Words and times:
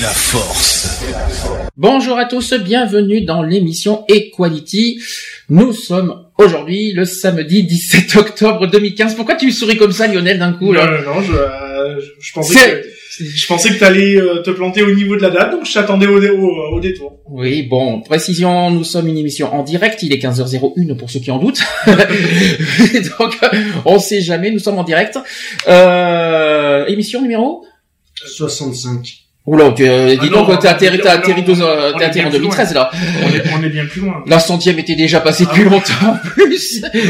La 0.00 0.08
force. 0.08 1.02
Bonjour 1.76 2.16
à 2.18 2.24
tous, 2.24 2.54
bienvenue 2.54 3.22
dans 3.22 3.42
l'émission 3.42 4.04
Equality. 4.08 5.00
Nous 5.48 5.72
sommes 5.72 6.26
aujourd'hui 6.38 6.92
le 6.92 7.04
samedi 7.04 7.64
17 7.64 8.16
octobre 8.16 8.66
2015. 8.66 9.14
Pourquoi 9.14 9.34
tu 9.34 9.50
souris 9.50 9.76
comme 9.76 9.92
ça 9.92 10.06
Lionel 10.06 10.38
d'un 10.38 10.52
coup 10.52 10.66
Non, 10.66 10.72
là 10.72 11.00
non, 11.04 11.14
non, 11.16 11.22
je, 11.22 11.32
euh, 11.32 12.00
je, 12.00 12.06
je 12.26 12.32
pensais 12.32 12.54
que, 12.54 13.24
je 13.24 13.46
pensais 13.46 13.70
que 13.70 13.78
t'allais 13.78 14.16
euh, 14.16 14.42
te 14.42 14.50
planter 14.50 14.82
au 14.82 14.94
niveau 14.94 15.16
de 15.16 15.22
la 15.22 15.30
date, 15.30 15.50
donc 15.52 15.66
je 15.66 15.72
t'attendais 15.74 16.06
au, 16.06 16.20
dé- 16.20 16.30
au, 16.30 16.48
au 16.72 16.80
détour. 16.80 17.18
Oui, 17.28 17.62
bon, 17.64 18.00
précision, 18.00 18.70
nous 18.70 18.84
sommes 18.84 19.08
une 19.08 19.18
émission 19.18 19.52
en 19.54 19.62
direct, 19.64 20.02
il 20.02 20.12
est 20.12 20.22
15h01 20.22 20.96
pour 20.96 21.10
ceux 21.10 21.20
qui 21.20 21.30
en 21.30 21.38
doutent. 21.38 21.62
Donc, 21.86 23.38
on 23.84 23.98
sait 23.98 24.20
jamais, 24.20 24.50
nous 24.50 24.58
sommes 24.58 24.78
en 24.78 24.84
direct. 24.84 25.18
Euh, 25.68 26.86
émission 26.86 27.20
numéro 27.22 27.64
65. 28.24 29.16
Oula, 29.50 29.72
tu, 29.72 29.82
euh, 29.88 30.14
dis 30.14 30.28
Ah 30.30 30.34
donc, 30.36 30.60
t'es 30.60 30.68
atterri, 30.68 30.98
on- 31.00 31.02
t'es 31.02 31.08
atterri, 31.08 31.40
on- 31.42 31.52
deux- 31.52 31.60
euh, 31.60 31.92
on 31.92 31.98
t'es 31.98 32.04
atterri 32.04 32.26
en 32.26 32.30
bien 32.30 32.38
plus 32.38 32.48
2013 32.48 32.72
là. 32.72 32.88
On 33.24 33.28
est, 33.34 33.42
on 33.58 33.62
est 33.64 33.68
bien 33.68 33.84
plus 33.84 34.00
loin. 34.02 34.22
La 34.26 34.38
centième 34.38 34.78
était 34.78 34.94
déjà 34.94 35.18
passée 35.20 35.44
Ah 35.48 35.50
depuis 35.50 35.64
bon 35.64 35.70
longtemps 35.70 36.12
en 36.12 36.16
plus. 36.28 36.82
Oui, 36.94 37.00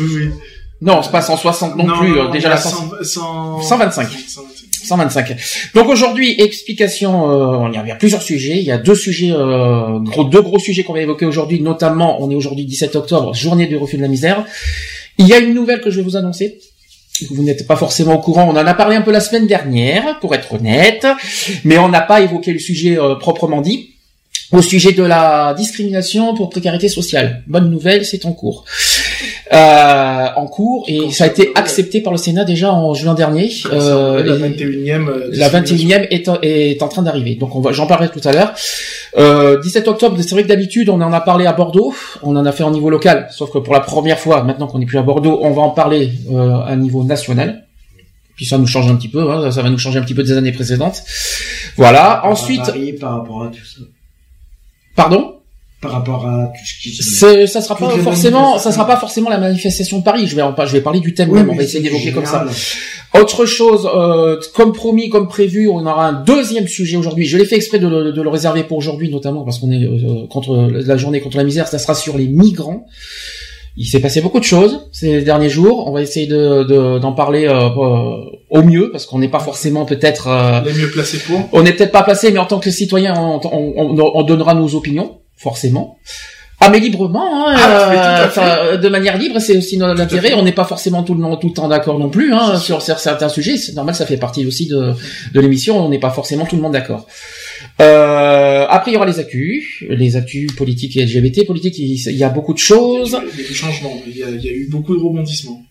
oui. 0.00 0.30
Non, 0.80 1.00
c'est 1.02 1.12
pas 1.12 1.20
160 1.22 1.76
non, 1.76 1.84
plus, 1.98 2.18
euh, 2.18 2.28
déjà 2.30 2.48
on 2.48 2.50
la 2.50 2.56
à 2.56 2.60
100 2.60 2.70
100 3.02 3.60
125. 3.62 4.08
125. 4.08 4.84
125. 4.84 5.36
Donc 5.76 5.88
aujourd'hui, 5.88 6.34
explication, 6.40 7.64
euh, 7.66 7.68
il 7.72 7.80
y 7.84 7.88
y 7.88 7.90
a 7.92 7.94
plusieurs 7.94 8.22
sujets. 8.22 8.56
Il 8.56 8.64
y 8.64 8.72
a 8.72 8.78
deux 8.78 8.96
sujets, 8.96 9.30
euh, 9.30 9.98
gros, 10.00 10.24
deux 10.24 10.40
gros 10.42 10.58
sujets 10.58 10.82
qu'on 10.82 10.94
va 10.94 11.00
évoquer 11.02 11.26
aujourd'hui. 11.26 11.60
Notamment, 11.60 12.20
on 12.20 12.30
est 12.30 12.34
aujourd'hui 12.34 12.64
17 12.64 12.96
octobre, 12.96 13.32
journée 13.34 13.66
du 13.68 13.76
refus 13.76 13.96
de 13.96 14.02
la 14.02 14.08
misère. 14.08 14.44
Il 15.18 15.28
y 15.28 15.34
a 15.34 15.38
une 15.38 15.54
nouvelle 15.54 15.80
que 15.82 15.90
je 15.90 15.96
vais 15.98 16.02
vous 16.02 16.16
annoncer. 16.16 16.58
Vous 17.30 17.42
n'êtes 17.42 17.66
pas 17.66 17.76
forcément 17.76 18.14
au 18.14 18.20
courant. 18.20 18.44
On 18.44 18.56
en 18.56 18.66
a 18.66 18.74
parlé 18.74 18.96
un 18.96 19.02
peu 19.02 19.12
la 19.12 19.20
semaine 19.20 19.46
dernière, 19.46 20.18
pour 20.20 20.34
être 20.34 20.54
honnête, 20.54 21.06
mais 21.64 21.78
on 21.78 21.88
n'a 21.88 22.00
pas 22.00 22.20
évoqué 22.20 22.52
le 22.52 22.58
sujet 22.58 22.98
euh, 22.98 23.16
proprement 23.16 23.60
dit. 23.60 23.91
Au 24.52 24.60
sujet 24.60 24.92
de 24.92 25.02
la 25.02 25.54
discrimination 25.56 26.34
pour 26.34 26.50
précarité 26.50 26.88
sociale. 26.88 27.42
Bonne 27.46 27.70
nouvelle, 27.70 28.04
c'est 28.04 28.26
en 28.26 28.32
cours. 28.32 28.64
Euh, 29.52 30.26
en 30.36 30.46
cours 30.46 30.84
et 30.88 31.10
ça 31.10 31.24
a 31.24 31.26
été 31.26 31.52
accepté 31.54 32.00
par 32.00 32.12
le 32.12 32.18
Sénat 32.18 32.44
déjà 32.44 32.72
en 32.72 32.92
juin 32.94 33.14
dernier. 33.14 33.50
Euh, 33.72 34.22
la 34.22 34.34
et- 34.34 34.38
21e. 34.38 35.08
euh, 35.08 35.28
la 35.32 35.48
discrimination. 35.48 35.98
21e 35.98 36.06
est, 36.10 36.28
est 36.42 36.82
en 36.82 36.88
train 36.88 37.02
d'arriver. 37.02 37.34
Donc 37.36 37.54
on 37.56 37.60
va, 37.60 37.72
j'en 37.72 37.86
parlerai 37.86 38.10
tout 38.10 38.26
à 38.26 38.32
l'heure. 38.32 38.52
Euh, 39.18 39.60
17 39.60 39.88
octobre, 39.88 40.16
c'est 40.20 40.30
vrai 40.32 40.42
que 40.42 40.48
d'habitude 40.48 40.88
on 40.90 41.00
en 41.00 41.12
a 41.12 41.20
parlé 41.20 41.46
à 41.46 41.52
Bordeaux, 41.52 41.94
on 42.22 42.34
en 42.36 42.44
a 42.46 42.52
fait 42.52 42.64
au 42.64 42.70
niveau 42.70 42.88
local, 42.90 43.28
sauf 43.30 43.50
que 43.52 43.58
pour 43.58 43.72
la 43.74 43.80
première 43.80 44.18
fois, 44.18 44.42
maintenant 44.42 44.66
qu'on 44.66 44.78
n'est 44.78 44.86
plus 44.86 44.98
à 44.98 45.02
Bordeaux, 45.02 45.38
on 45.42 45.50
va 45.52 45.62
en 45.62 45.70
parler 45.70 46.10
euh, 46.30 46.60
à 46.66 46.76
niveau 46.76 47.04
national. 47.04 47.64
Puis 48.36 48.46
ça 48.46 48.56
nous 48.58 48.66
change 48.66 48.90
un 48.90 48.96
petit 48.96 49.08
peu, 49.08 49.30
hein, 49.30 49.50
ça 49.50 49.60
va 49.62 49.68
nous 49.70 49.78
changer 49.78 49.98
un 49.98 50.02
petit 50.02 50.14
peu 50.14 50.22
des 50.22 50.32
années 50.32 50.52
précédentes. 50.52 51.02
Voilà. 51.76 52.26
Ensuite, 52.26 52.62
par 52.98 53.18
rapport 53.18 53.44
à 53.44 53.48
tout 53.48 53.64
ça. 53.64 53.82
Pardon. 54.96 55.36
Par 55.80 55.90
rapport 55.90 56.24
à 56.28 56.46
tout 56.46 56.64
ce 56.64 56.80
qui 56.80 56.94
se... 56.94 57.02
C'est, 57.02 57.46
ça 57.48 57.60
sera 57.60 57.76
pas 57.76 57.90
forcément, 57.98 58.56
ça 58.56 58.70
sera 58.70 58.86
pas 58.86 58.96
forcément 58.96 59.28
la 59.28 59.38
manifestation 59.38 59.98
de 59.98 60.04
Paris. 60.04 60.28
Je 60.28 60.36
vais 60.36 60.42
en, 60.42 60.54
je 60.64 60.72
vais 60.72 60.80
parler 60.80 61.00
du 61.00 61.12
thème 61.12 61.30
Oui, 61.30 61.40
même. 61.40 61.50
On 61.50 61.56
va 61.56 61.64
essayer 61.64 61.80
d'évoquer 61.80 62.12
comme 62.12 62.24
ça. 62.24 62.46
Autre 63.20 63.46
chose, 63.46 63.88
euh, 63.92 64.38
comme 64.54 64.72
promis, 64.72 65.10
comme 65.10 65.26
prévu, 65.26 65.68
on 65.68 65.84
aura 65.84 66.06
un 66.06 66.12
deuxième 66.12 66.68
sujet 66.68 66.96
aujourd'hui. 66.96 67.26
Je 67.26 67.36
l'ai 67.36 67.44
fait 67.44 67.56
exprès 67.56 67.80
de 67.80 67.88
le, 67.88 68.12
de 68.12 68.22
le 68.22 68.28
réserver 68.28 68.62
pour 68.62 68.78
aujourd'hui, 68.78 69.10
notamment 69.10 69.42
parce 69.42 69.58
qu'on 69.58 69.72
est 69.72 69.84
euh, 69.84 70.28
contre 70.30 70.54
la 70.70 70.96
journée 70.96 71.20
contre 71.20 71.36
la 71.36 71.44
misère. 71.44 71.66
Ça 71.66 71.80
sera 71.80 71.96
sur 71.96 72.16
les 72.16 72.28
migrants. 72.28 72.86
Il 73.76 73.86
s'est 73.86 74.00
passé 74.00 74.20
beaucoup 74.20 74.38
de 74.38 74.44
choses 74.44 74.88
ces 74.92 75.22
derniers 75.22 75.48
jours. 75.48 75.88
On 75.88 75.92
va 75.92 76.02
essayer 76.02 76.26
de, 76.26 76.64
de- 76.64 76.98
d'en 76.98 77.12
parler 77.12 77.46
euh, 77.46 77.68
euh, 77.70 78.24
au 78.50 78.62
mieux 78.62 78.90
parce 78.90 79.06
qu'on 79.06 79.18
n'est 79.18 79.28
pas 79.30 79.38
forcément 79.40 79.86
peut-être, 79.86 80.28
euh, 80.28 80.60
Les 80.64 80.74
mieux 80.74 80.90
placés 80.90 81.18
pour. 81.18 81.40
on 81.52 81.62
n'est 81.62 81.72
peut-être 81.72 81.92
pas 81.92 82.02
placé, 82.02 82.30
mais 82.32 82.38
en 82.38 82.44
tant 82.46 82.58
que 82.58 82.70
citoyen, 82.70 83.14
on, 83.18 83.40
on- 83.44 83.72
on- 83.98 84.10
on 84.14 84.22
donnera 84.24 84.52
nos 84.54 84.74
opinions, 84.74 85.18
forcément. 85.36 85.96
Ah 86.64 86.68
mais 86.68 86.78
librement, 86.78 87.48
hein, 87.48 87.56
Ah, 87.58 88.28
euh, 88.38 88.76
de 88.76 88.88
manière 88.88 89.18
libre, 89.18 89.40
c'est 89.40 89.56
aussi 89.56 89.78
notre 89.78 90.00
intérêt. 90.00 90.34
On 90.34 90.42
n'est 90.44 90.52
pas 90.52 90.64
forcément 90.64 91.02
tout 91.02 91.14
le, 91.14 91.36
tout 91.40 91.48
le 91.48 91.54
temps 91.54 91.66
d'accord 91.66 91.98
non 91.98 92.08
plus 92.08 92.32
hein, 92.32 92.56
sur 92.58 92.78
cer- 92.78 92.98
certains 92.98 93.28
sujets. 93.28 93.56
C'est 93.56 93.72
normal, 93.74 93.94
ça 93.96 94.06
fait 94.06 94.16
partie 94.16 94.46
aussi 94.46 94.68
de, 94.68 94.92
de 95.34 95.40
l'émission. 95.40 95.84
On 95.84 95.88
n'est 95.88 95.98
pas 95.98 96.10
forcément 96.10 96.44
tout 96.44 96.54
le 96.54 96.62
monde 96.62 96.72
d'accord. 96.74 97.06
Euh, 97.80 98.66
après, 98.68 98.90
il 98.90 98.94
y 98.94 98.96
aura 98.96 99.06
les 99.06 99.18
actus, 99.18 99.82
les 99.88 100.16
actus 100.16 100.54
politiques 100.54 100.96
et 100.96 101.04
LGBT. 101.04 101.46
Politique, 101.46 101.78
il 101.78 101.96
y 102.16 102.24
a 102.24 102.28
beaucoup 102.28 102.52
de 102.52 102.58
choses 102.58 103.16
Il 103.34 103.38
y 103.38 103.40
a 103.40 103.44
eu 103.44 103.48
des 103.48 103.54
changements. 103.54 103.96
Il 104.06 104.16
y, 104.16 104.22
a, 104.22 104.28
il 104.30 104.44
y 104.44 104.48
a 104.48 104.52
eu 104.52 104.68
beaucoup 104.70 104.94
de 104.96 105.02
rebondissements. 105.02 105.62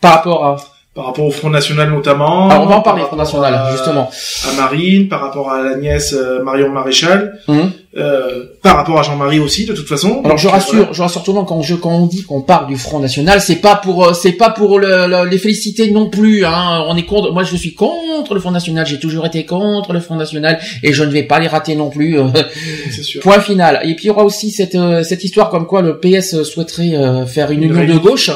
par 0.00 0.14
rapport 0.14 0.44
à. 0.44 0.56
Par 0.92 1.06
rapport 1.06 1.24
au 1.26 1.30
Front 1.30 1.50
National 1.50 1.88
notamment. 1.90 2.48
Alors, 2.50 2.64
on 2.64 2.66
va 2.66 2.76
en 2.78 2.82
parler, 2.82 3.02
par 3.02 3.10
Front 3.10 3.16
National, 3.16 3.54
à- 3.54 3.70
justement. 3.70 4.10
À 4.50 4.56
Marine, 4.56 5.06
par 5.08 5.20
rapport 5.20 5.48
à 5.50 5.62
la 5.62 5.76
nièce 5.76 6.12
euh, 6.14 6.42
Marion 6.42 6.68
Maréchal. 6.70 7.38
Hum. 7.46 7.70
Euh, 7.96 8.44
par 8.62 8.76
rapport 8.76 9.00
à 9.00 9.02
Jean-Marie 9.02 9.40
aussi, 9.40 9.64
de 9.64 9.72
toute 9.72 9.88
façon. 9.88 10.20
Alors 10.24 10.38
je 10.38 10.46
rassure, 10.46 10.76
voilà. 10.76 10.92
je 10.92 11.02
rassure 11.02 11.24
tout 11.24 11.32
le 11.32 11.38
monde 11.38 11.48
quand 11.48 11.60
je 11.60 11.74
quand 11.74 11.90
on 11.90 12.06
dit 12.06 12.22
qu'on 12.22 12.40
parle 12.40 12.68
du 12.68 12.76
Front 12.76 13.00
National, 13.00 13.40
c'est 13.40 13.56
pas 13.56 13.74
pour 13.74 14.06
euh, 14.06 14.12
c'est 14.12 14.30
pas 14.30 14.50
pour 14.50 14.78
le- 14.78 15.08
le- 15.08 15.28
les 15.28 15.38
féliciter 15.38 15.90
non 15.90 16.08
plus. 16.08 16.44
Hein. 16.44 16.84
On 16.86 16.96
est 16.96 17.02
contre. 17.04 17.32
Moi 17.32 17.42
je 17.42 17.56
suis 17.56 17.74
contre 17.74 18.34
le 18.34 18.38
Front 18.38 18.52
National. 18.52 18.86
J'ai 18.86 19.00
toujours 19.00 19.26
été 19.26 19.44
contre 19.44 19.92
le 19.92 19.98
Front 19.98 20.14
National 20.14 20.60
et 20.84 20.92
je 20.92 21.02
ne 21.02 21.10
vais 21.10 21.24
pas 21.24 21.40
les 21.40 21.48
rater 21.48 21.74
non 21.74 21.90
plus. 21.90 22.16
euh, 22.16 22.28
sûr. 23.02 23.22
Point 23.22 23.40
final. 23.40 23.80
Et 23.82 23.96
puis 23.96 24.04
il 24.04 24.06
y 24.06 24.10
aura 24.10 24.22
aussi 24.24 24.52
cette 24.52 24.78
cette 25.02 25.24
histoire 25.24 25.50
comme 25.50 25.66
quoi 25.66 25.82
le 25.82 25.98
PS 25.98 26.44
souhaiterait 26.44 26.92
faire 27.26 27.50
une, 27.50 27.64
Une 27.64 27.76
union 27.76 27.94
de 27.94 27.98
gauche. 27.98 28.30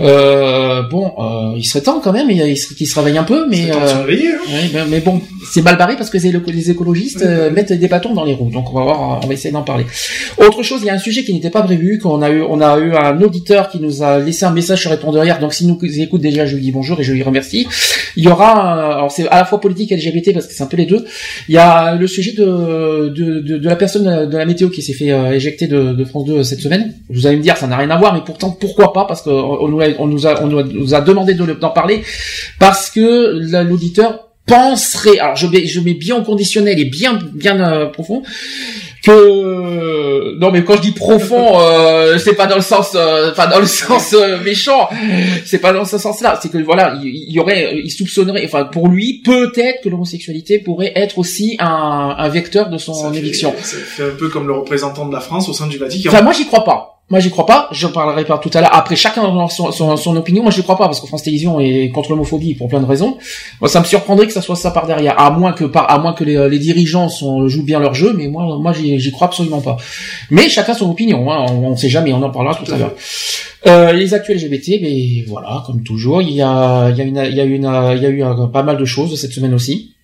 Euh, 0.00 0.82
bon, 0.82 1.12
euh, 1.18 1.54
il 1.56 1.64
serait 1.64 1.82
temps 1.82 2.00
quand 2.00 2.12
même. 2.12 2.30
Il, 2.30 2.36
il 2.40 2.56
serait- 2.56 2.74
qu'il 2.76 2.86
se 2.86 2.98
réveille 2.98 3.18
un 3.18 3.24
peu, 3.24 3.46
mais 3.48 3.70
temps 3.70 3.80
de 3.80 4.12
hein. 4.12 4.68
ben, 4.72 4.86
mais 4.88 5.00
bon, 5.00 5.20
c'est 5.50 5.62
mal 5.62 5.76
barré 5.76 5.96
parce 5.96 6.10
que 6.10 6.18
les, 6.18 6.32
les 6.52 6.70
écologistes 6.70 7.24
mettent 7.52 7.72
des 7.72 7.88
bâtons 7.88 8.14
dans 8.14 8.24
les 8.24 8.34
roues. 8.34 8.50
Donc 8.50 8.59
on 8.72 8.74
va 8.78 8.82
voir, 8.84 9.20
on 9.22 9.26
va 9.26 9.32
essayer 9.34 9.52
d'en 9.52 9.62
parler. 9.62 9.86
Autre 10.38 10.62
chose, 10.62 10.80
il 10.82 10.86
y 10.86 10.90
a 10.90 10.94
un 10.94 10.98
sujet 10.98 11.24
qui 11.24 11.32
n'était 11.32 11.50
pas 11.50 11.62
prévu, 11.62 11.98
qu'on 11.98 12.22
a 12.22 12.30
eu, 12.30 12.42
on 12.42 12.60
a 12.60 12.78
eu 12.78 12.94
un 12.94 13.20
auditeur 13.20 13.68
qui 13.70 13.80
nous 13.80 14.02
a 14.02 14.18
laissé 14.18 14.44
un 14.44 14.50
message 14.50 14.80
sur 14.80 14.90
répondeur 14.90 15.24
hier. 15.24 15.38
Donc 15.38 15.54
s'il 15.54 15.68
nous 15.68 15.78
écoute 16.00 16.20
déjà, 16.20 16.46
je 16.46 16.56
lui 16.56 16.62
dis 16.62 16.72
bonjour 16.72 17.00
et 17.00 17.04
je 17.04 17.12
lui 17.12 17.22
remercie. 17.22 17.66
Il 18.16 18.24
y 18.24 18.28
aura, 18.28 18.76
euh, 18.76 18.92
alors 18.94 19.10
c'est 19.10 19.28
à 19.28 19.36
la 19.36 19.44
fois 19.44 19.60
politique 19.60 19.92
et 19.92 19.96
LGBT 19.96 20.32
parce 20.32 20.46
que 20.46 20.54
c'est 20.54 20.62
un 20.62 20.66
peu 20.66 20.76
les 20.76 20.86
deux. 20.86 21.04
Il 21.48 21.54
y 21.54 21.58
a 21.58 21.94
le 21.94 22.06
sujet 22.06 22.32
de 22.32 23.08
de, 23.08 23.68
la 23.68 23.76
personne 23.76 24.28
de 24.28 24.36
la 24.36 24.44
météo 24.44 24.68
qui 24.68 24.82
s'est 24.82 24.92
fait 24.92 25.12
euh, 25.12 25.32
éjecter 25.32 25.66
de, 25.66 26.04
France 26.04 26.24
2 26.24 26.42
cette 26.42 26.60
semaine. 26.60 26.94
Vous 27.08 27.26
allez 27.26 27.36
me 27.36 27.42
dire, 27.42 27.56
ça 27.56 27.66
n'a 27.66 27.76
rien 27.76 27.90
à 27.90 27.98
voir, 27.98 28.14
mais 28.14 28.20
pourtant 28.24 28.50
pourquoi 28.50 28.92
pas? 28.92 29.04
Parce 29.04 29.22
qu'on 29.22 29.30
on 29.30 30.06
nous 30.06 30.26
a, 30.26 31.00
demandé 31.00 31.34
d'en 31.34 31.70
parler 31.70 32.02
parce 32.58 32.90
que 32.90 33.38
la- 33.50 33.62
l'auditeur 33.62 34.29
penserait, 34.46 35.18
alors 35.18 35.36
je 35.36 35.46
mets, 35.46 35.66
je 35.66 35.80
mets 35.80 35.94
bien 35.94 36.16
au 36.16 36.22
conditionnel 36.22 36.78
et 36.78 36.84
bien 36.84 37.18
bien 37.34 37.60
euh, 37.60 37.86
profond, 37.86 38.22
que 39.02 40.38
non 40.38 40.50
mais 40.50 40.64
quand 40.64 40.76
je 40.76 40.82
dis 40.82 40.92
profond, 40.92 41.60
euh, 41.60 42.18
c'est 42.18 42.34
pas 42.34 42.46
dans 42.46 42.56
le 42.56 42.62
sens, 42.62 42.92
euh, 42.94 43.30
enfin 43.30 43.46
dans 43.48 43.58
le 43.60 43.66
sens 43.66 44.14
euh, 44.14 44.42
méchant, 44.42 44.88
c'est 45.44 45.58
pas 45.58 45.72
dans 45.72 45.84
ce 45.84 45.98
sens-là, 45.98 46.38
c'est 46.42 46.50
que 46.50 46.58
voilà, 46.58 46.98
il, 47.02 47.32
y 47.32 47.38
aurait, 47.38 47.76
il 47.82 47.90
soupçonnerait, 47.90 48.44
enfin 48.44 48.64
pour 48.64 48.88
lui, 48.88 49.22
peut-être 49.24 49.82
que 49.82 49.88
l'homosexualité 49.88 50.58
pourrait 50.58 50.92
être 50.96 51.18
aussi 51.18 51.56
un, 51.58 52.14
un 52.18 52.28
vecteur 52.28 52.70
de 52.70 52.78
son 52.78 52.94
Ça 52.94 53.16
éviction. 53.16 53.52
Fait 53.52 54.04
un 54.04 54.16
peu 54.16 54.28
comme 54.28 54.46
le 54.46 54.54
représentant 54.54 55.06
de 55.06 55.12
la 55.12 55.20
France 55.20 55.48
au 55.48 55.52
sein 55.52 55.66
du 55.66 55.78
Vatican. 55.78 56.10
Enfin 56.10 56.22
moi 56.22 56.32
j'y 56.32 56.46
crois 56.46 56.64
pas. 56.64 56.99
Moi, 57.10 57.18
j'y 57.18 57.30
crois 57.30 57.44
pas. 57.44 57.68
Je 57.72 57.88
parlerai 57.88 58.24
pas 58.24 58.38
tout 58.38 58.50
à 58.54 58.60
l'heure. 58.60 58.72
Après, 58.72 58.94
chacun 58.94 59.22
a 59.22 59.48
son, 59.48 59.72
son, 59.72 59.96
son, 59.96 60.16
opinion. 60.16 60.42
Moi, 60.42 60.52
je 60.52 60.62
crois 60.62 60.78
pas 60.78 60.86
parce 60.86 61.00
que 61.00 61.08
France 61.08 61.24
Télévisions 61.24 61.58
est 61.58 61.90
contre 61.90 62.10
l'homophobie 62.10 62.54
pour 62.54 62.68
plein 62.68 62.80
de 62.80 62.86
raisons. 62.86 63.18
Moi, 63.60 63.68
ça 63.68 63.80
me 63.80 63.84
surprendrait 63.84 64.26
que 64.26 64.32
ça 64.32 64.40
soit 64.40 64.54
ça 64.54 64.70
par 64.70 64.86
derrière, 64.86 65.18
à 65.18 65.30
moins 65.30 65.52
que 65.52 65.64
par, 65.64 65.90
à 65.90 65.98
moins 65.98 66.12
que 66.12 66.22
les, 66.22 66.48
les 66.48 66.58
dirigeants 66.60 67.08
sont, 67.08 67.48
jouent 67.48 67.64
bien 67.64 67.80
leur 67.80 67.94
jeu. 67.94 68.14
Mais 68.16 68.28
moi, 68.28 68.58
moi, 68.58 68.72
j'y 68.72 69.10
crois 69.10 69.26
absolument 69.26 69.60
pas. 69.60 69.76
Mais 70.30 70.48
chacun 70.48 70.72
son 70.72 70.88
opinion. 70.88 71.30
Hein. 71.32 71.46
On, 71.50 71.70
ne 71.70 71.76
sait 71.76 71.88
jamais. 71.88 72.12
On 72.12 72.22
en 72.22 72.30
parlera 72.30 72.54
tout, 72.54 72.70
à 72.72 72.76
l'heure. 72.76 72.94
Euh, 73.66 73.92
les 73.92 74.14
actuels 74.14 74.38
LGBT, 74.38 74.80
mais 74.80 75.24
voilà, 75.26 75.64
comme 75.66 75.82
toujours, 75.82 76.22
il 76.22 76.30
y 76.30 76.42
a, 76.42 76.90
il 76.90 76.96
y 76.96 77.00
a 77.00 77.04
une, 77.04 77.22
il 77.28 77.34
y 77.34 77.40
a 77.40 77.44
une, 77.44 77.96
il 77.96 78.02
y 78.02 78.06
a 78.06 78.08
eu 78.08 78.22
euh, 78.22 78.46
pas 78.46 78.62
mal 78.62 78.76
de 78.76 78.84
choses 78.84 79.20
cette 79.20 79.32
semaine 79.32 79.52
aussi. 79.52 79.94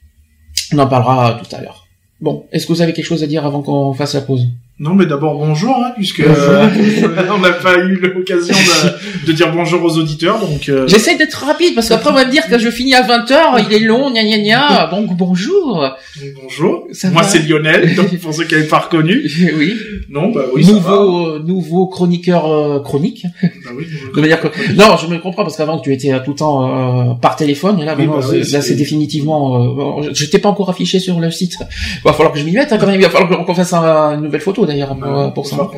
On 0.72 0.78
en 0.78 0.88
parlera 0.88 1.40
tout 1.42 1.54
à 1.54 1.60
l'heure. 1.60 1.86
Bon, 2.20 2.46
est-ce 2.50 2.66
que 2.66 2.72
vous 2.72 2.82
avez 2.82 2.92
quelque 2.92 3.06
chose 3.06 3.22
à 3.22 3.26
dire 3.26 3.46
avant 3.46 3.62
qu'on 3.62 3.94
fasse 3.94 4.14
la 4.14 4.22
pause? 4.22 4.48
Non, 4.78 4.93
mais 4.93 5.06
d'abord 5.06 5.38
bonjour, 5.38 5.75
hein, 5.75 5.93
puisque 5.96 6.20
euh, 6.20 6.69
on 7.34 7.38
n'a 7.38 7.52
pas 7.52 7.78
eu 7.78 7.94
l'occasion 7.94 8.55
de, 8.55 9.26
de, 9.26 9.32
dire 9.32 9.50
bonjour 9.50 9.82
aux 9.82 9.96
auditeurs, 9.96 10.38
donc. 10.38 10.69
Euh... 10.69 10.87
J'essaie 10.87 11.17
d'être 11.17 11.46
rapide 11.46 11.75
parce 11.75 11.88
qu'après 11.88 12.11
on 12.11 12.12
va 12.12 12.26
me 12.26 12.31
dire 12.31 12.46
que 12.46 12.58
je 12.58 12.69
finis 12.69 12.94
à 12.94 13.00
20 13.00 13.25
h 13.25 13.64
il 13.67 13.75
est 13.75 13.78
long, 13.78 14.11
gna 14.11 14.23
gna 14.23 14.37
gna. 14.37 14.87
Donc 14.90 15.17
bonjour. 15.17 15.96
Bonjour. 16.43 16.88
Moi 17.11 17.23
c'est 17.23 17.38
Lionel, 17.38 17.94
donc 17.94 18.14
pour 18.19 18.34
ceux 18.34 18.44
qui 18.44 18.55
n'avaient 18.55 18.67
pas 18.67 18.81
reconnu. 18.81 19.26
oui. 19.58 19.78
Non, 20.11 20.31
bah 20.31 20.43
oui. 20.55 20.67
Nouveau, 20.67 21.26
euh, 21.26 21.43
nouveau 21.43 21.87
chroniqueur 21.87 22.46
euh, 22.46 22.81
chronique. 22.81 23.25
Bah 23.43 23.70
oui. 23.75 23.87
De 24.14 24.20
manière 24.20 24.40
que... 24.43 24.49
Non, 24.75 24.99
je 24.99 25.06
me 25.06 25.19
comprends 25.19 25.44
parce 25.44 25.56
qu'avant 25.56 25.78
tu 25.78 25.90
étais 25.94 26.12
tout 26.23 26.32
le 26.32 26.37
temps 26.37 27.19
par 27.23 27.37
téléphone, 27.37 27.81
et 27.81 27.87
là, 27.87 27.94
bah 27.94 28.05
là 28.05 28.61
c'est 28.61 28.75
définitivement. 28.75 30.02
je 30.12 30.26
t'ai 30.26 30.38
pas 30.38 30.50
encore 30.50 30.69
affiché 30.69 30.99
sur 30.99 31.19
le 31.19 31.31
site. 31.31 31.56
Il 31.61 32.02
va 32.05 32.12
falloir 32.12 32.32
que 32.34 32.38
je 32.38 32.44
m'y 32.44 32.52
mette 32.52 32.70
hein, 32.73 32.76
quand 32.78 32.87
même. 32.87 33.00
Il 33.00 33.05
va 33.05 33.11
falloir 33.11 33.43
qu'on 33.43 33.55
fasse 33.55 33.73
une 33.73 34.20
nouvelle 34.20 34.43
photo 34.43 34.65
d'ailleurs 34.66 34.96
pour, 34.96 35.32
pour 35.34 35.46
ça. 35.46 35.68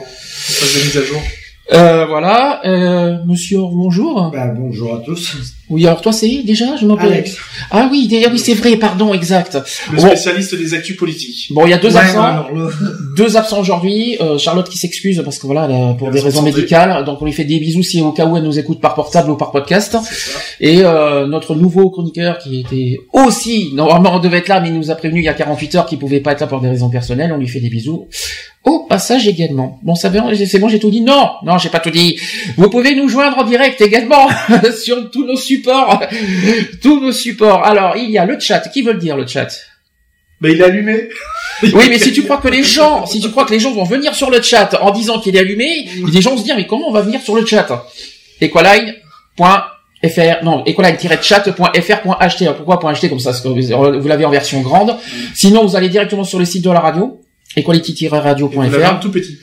mise 0.85 0.97
à 0.97 1.03
jour. 1.03 1.21
Euh, 1.71 2.07
voilà, 2.07 2.63
euh, 2.65 3.19
monsieur, 3.27 3.59
bonjour. 3.59 4.31
Bah, 4.33 4.47
bonjour 4.57 4.95
à 4.95 4.99
tous. 5.01 5.37
Oui, 5.69 5.87
alors 5.87 6.01
toi, 6.01 6.13
c'est 6.13 6.43
déjà, 6.43 6.77
je 6.77 6.87
m'appelle. 6.87 7.13
Alex. 7.13 7.37
Ah 7.71 7.91
oui, 7.93 8.09
oui, 8.11 8.39
c'est 8.39 8.55
vrai, 8.55 8.77
pardon, 8.77 9.13
exact. 9.13 9.59
Le 9.93 9.99
spécialiste 9.99 10.55
des 10.55 10.73
actus 10.73 10.97
politiques. 10.97 11.53
Bon, 11.53 11.67
il 11.67 11.71
y 11.71 11.75
a 11.75 11.79
deux 11.79 11.95
absents. 11.95 12.47
Deux 13.15 13.37
absents 13.37 13.61
aujourd'hui. 13.61 14.17
Euh, 14.21 14.39
Charlotte 14.39 14.67
qui 14.67 14.79
s'excuse 14.79 15.21
parce 15.23 15.39
que 15.39 15.47
voilà, 15.47 15.95
pour 15.99 16.11
des 16.11 16.21
raisons 16.21 16.41
médicales. 16.41 17.05
Donc 17.05 17.21
on 17.21 17.27
lui 17.27 17.33
fait 17.33 17.45
des 17.45 17.59
bisous 17.59 17.83
si 17.83 18.01
au 18.01 18.13
cas 18.13 18.25
où 18.25 18.35
elle 18.39 18.45
nous 18.45 18.59
écoute 18.59 18.81
par 18.81 18.95
portable 18.95 19.31
ou 19.31 19.37
par 19.37 19.51
podcast. 19.51 19.99
Et 20.61 20.81
euh, 20.85 21.27
notre 21.27 21.55
nouveau 21.55 21.91
chroniqueur 21.91 22.39
qui 22.39 22.61
était 22.61 22.99
aussi, 23.13 23.73
normalement 23.75 24.15
on 24.15 24.21
devait 24.21 24.39
être 24.39 24.49
là, 24.49 24.61
mais 24.61 24.69
il 24.69 24.75
nous 24.75 24.91
a 24.91 24.95
prévenu 24.95 25.21
il 25.21 25.25
y 25.25 25.29
a 25.29 25.35
48 25.35 25.75
heures 25.75 25.87
qu'il 25.87 25.99
pouvait 25.99 26.21
pas 26.21 26.33
être 26.33 26.41
là 26.41 26.47
pour 26.47 26.63
des 26.63 26.69
raisons 26.69 26.89
personnelles. 26.89 27.31
On 27.35 27.39
lui 27.39 27.49
fait 27.49 27.61
des 27.61 27.69
bisous. 27.69 28.09
Au 28.69 28.81
passage 28.81 29.27
également. 29.27 29.79
Bon, 29.83 29.95
ça 29.95 30.13
c'est 30.47 30.59
bon, 30.59 30.69
j'ai 30.69 30.79
tout 30.79 30.91
dit. 30.91 31.01
Non, 31.01 31.31
non, 31.43 31.57
j'ai 31.57 31.71
pas 31.71 31.81
tout 31.81 31.89
dit. 31.89 32.21
Vous 32.59 32.69
pouvez 32.69 32.95
nous 32.95 33.09
joindre 33.09 33.39
en 33.39 33.45
direct 33.45 33.81
également 33.81 34.29
sur 34.79 35.11
tous 35.11 35.25
nos 35.25 35.37
supports, 35.37 36.03
tous 36.83 37.01
nos 37.01 37.13
supports. 37.13 37.65
Alors, 37.65 37.97
il 37.97 38.11
y 38.11 38.19
a 38.19 38.27
le 38.27 38.39
chat. 38.39 38.61
Qui 38.61 38.83
veut 38.83 38.93
le 38.93 38.99
dire 38.99 39.17
le 39.17 39.27
chat? 39.27 39.49
Mais 40.43 40.53
il 40.53 40.61
est 40.61 40.65
allumé. 40.65 41.09
oui, 41.63 41.87
mais 41.89 41.99
si 41.99 42.13
tu 42.13 42.25
crois 42.25 42.37
que 42.37 42.49
les 42.49 42.63
gens, 42.63 43.07
si 43.07 43.21
tu 43.21 43.31
crois 43.31 43.47
que 43.47 43.53
les 43.53 43.59
gens 43.59 43.73
vont 43.73 43.85
venir 43.85 44.15
sur 44.15 44.29
le 44.29 44.43
chat 44.43 44.77
en 44.83 44.91
disant 44.91 45.19
qu'il 45.19 45.35
est 45.35 45.41
allumé, 45.41 45.89
les 46.13 46.21
gens 46.21 46.33
vont 46.33 46.37
se 46.37 46.45
dire 46.45 46.55
mais 46.55 46.67
comment 46.67 46.89
on 46.89 46.93
va 46.93 47.01
venir 47.01 47.23
sur 47.23 47.35
le 47.35 47.47
chat? 47.47 47.87
Equaline.fr 48.39 49.79
non, 50.43 50.63
equaline-chat.fr.ht. 50.67 52.55
Pourquoi 52.55 52.93
.ht 52.93 53.09
comme 53.09 53.19
ça 53.19 53.33
vous 53.33 54.09
l'avez 54.09 54.27
en 54.27 54.31
version 54.31 54.61
grande. 54.61 54.95
Sinon, 55.35 55.65
vous 55.65 55.75
allez 55.75 55.89
directement 55.89 56.25
sur 56.25 56.39
le 56.39 56.45
site 56.45 56.63
de 56.63 56.71
la 56.71 56.81
radio 56.81 57.19
equality-radio.fr. 57.57 59.01
tout 59.01 59.11
petit. 59.11 59.39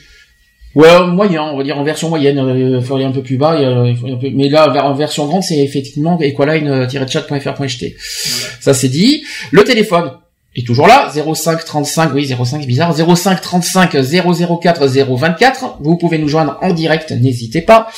Ouais, 0.74 1.06
moyen, 1.06 1.42
on 1.44 1.56
va 1.56 1.64
dire 1.64 1.78
en 1.78 1.84
version 1.84 2.10
moyenne, 2.10 2.38
euh, 2.38 2.78
il 2.78 2.84
faut 2.84 2.96
aller 2.96 3.06
un 3.06 3.10
peu 3.10 3.22
plus 3.22 3.38
bas, 3.38 3.56
il 3.58 3.96
faut 3.96 4.08
un 4.08 4.16
peu... 4.16 4.28
mais 4.34 4.50
là 4.50 4.68
en 4.84 4.92
version 4.94 5.26
grande 5.26 5.42
c'est 5.42 5.58
effectivement 5.58 6.20
equaline-chat.fr.ht. 6.20 7.94
Ça 8.60 8.74
c'est 8.74 8.88
dit. 8.90 9.24
Le 9.52 9.64
téléphone 9.64 10.12
est 10.54 10.66
toujours 10.66 10.86
là, 10.86 11.10
05 11.14 11.64
35, 11.64 12.12
oui 12.14 12.26
05 12.26 12.66
bizarre, 12.66 12.94
05 12.94 13.40
35 13.40 13.96
004 14.60 14.86
024. 14.86 15.78
Vous 15.80 15.96
pouvez 15.96 16.18
nous 16.18 16.28
joindre 16.28 16.58
en 16.60 16.74
direct, 16.74 17.10
n'hésitez 17.10 17.62
pas. 17.62 17.88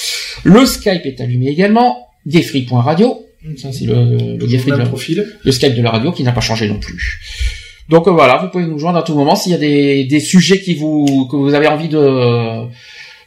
Le 0.44 0.64
Skype 0.64 1.04
est 1.04 1.20
allumé 1.20 1.48
également, 1.48 2.06
defree.radio. 2.26 3.24
Ça 3.56 3.72
c'est 3.72 3.86
le, 3.86 3.94
le, 3.94 4.46
le 5.44 5.52
Skype 5.52 5.74
de 5.74 5.82
la 5.82 5.90
radio 5.90 6.12
qui 6.12 6.22
n'a 6.22 6.32
pas 6.32 6.40
changé 6.40 6.68
non 6.68 6.78
plus. 6.78 7.20
Donc 7.88 8.06
euh, 8.06 8.10
voilà, 8.10 8.38
vous 8.38 8.48
pouvez 8.48 8.66
nous 8.66 8.78
joindre 8.78 8.98
à 8.98 9.02
tout 9.02 9.14
moment 9.14 9.34
s'il 9.34 9.52
y 9.52 9.54
a 9.54 9.58
des, 9.58 10.04
des 10.04 10.20
sujets 10.20 10.60
qui 10.60 10.74
vous 10.74 11.26
que 11.30 11.36
vous 11.36 11.54
avez 11.54 11.68
envie 11.68 11.88
de 11.88 12.68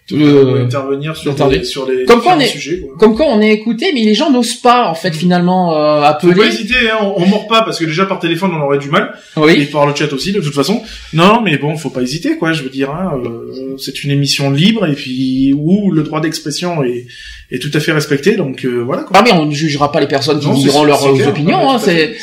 de 0.09 0.63
intervenir 0.63 1.15
sur, 1.15 1.33
les, 1.48 1.63
sur 1.63 1.89
les 1.89 2.06
comme 2.06 2.21
quoi 2.21 2.36
on 2.36 2.39
est, 2.39 2.48
sujets. 2.48 2.83
Comme 3.00 3.15
quoi 3.15 3.27
on 3.27 3.42
est 3.42 3.51
écouté, 3.51 3.92
mais 3.94 4.01
les 4.01 4.13
gens 4.13 4.30
n'osent 4.30 4.56
pas 4.56 4.88
en 4.88 4.94
fait 4.94 5.13
finalement 5.13 5.74
euh, 5.74 6.01
appeler. 6.01 6.33
Faut 6.33 6.42
pas 6.42 6.48
hésiter, 6.48 6.89
hein, 6.92 6.98
on, 7.01 7.24
on 7.24 7.25
mord 7.27 7.48
pas 7.48 7.62
parce 7.62 7.80
que 7.80 7.86
déjà 7.86 8.06
par 8.06 8.19
téléphone 8.19 8.51
on 8.53 8.62
aurait 8.62 8.77
du 8.77 8.89
mal. 8.89 9.13
Oui. 9.38 9.53
Et 9.53 9.65
par 9.65 9.86
le 9.86 9.95
chat 9.95 10.12
aussi 10.12 10.31
de 10.31 10.42
toute 10.42 10.53
façon. 10.53 10.81
Non, 11.13 11.42
mais 11.42 11.57
bon, 11.57 11.77
faut 11.77 11.89
pas 11.89 12.01
hésiter 12.01 12.38
quoi. 12.38 12.51
Je 12.51 12.63
veux 12.63 12.69
dire, 12.69 12.89
hein, 12.92 13.13
euh, 13.24 13.77
c'est 13.77 14.03
une 14.03 14.12
émission 14.12 14.51
libre 14.51 14.86
et 14.86 14.94
puis 14.95 15.53
où 15.53 15.92
le 15.92 16.04
droit 16.04 16.19
d'expression 16.19 16.83
est, 16.83 17.06
est 17.51 17.59
tout 17.59 17.71
à 17.74 17.80
fait 17.80 17.94
respecté. 17.94 18.36
Donc 18.36 18.65
euh, 18.65 18.83
voilà. 18.83 19.04
Quoi. 19.04 19.18
Ah 19.18 19.24
mais 19.24 19.31
on 19.31 19.45
ne 19.45 19.54
jugera 19.54 19.92
pas 19.92 20.00
les 20.01 20.07
personnes 20.07 20.39
qui 20.39 20.51
diront 20.63 20.83
leurs 20.83 21.06
opinions. 21.27 21.71
Hein, 21.71 21.80
c'est 21.80 22.15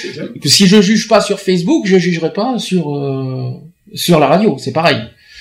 si 0.45 0.67
je 0.67 0.83
juge 0.83 1.09
pas 1.09 1.21
sur 1.21 1.41
Facebook, 1.41 1.87
je 1.87 1.97
jugerai 1.97 2.33
pas 2.33 2.59
sur 2.59 2.95
euh, 2.95 3.51
sur 3.95 4.21
la 4.21 4.27
radio. 4.27 4.57
C'est 4.59 4.73
pareil. 4.73 4.99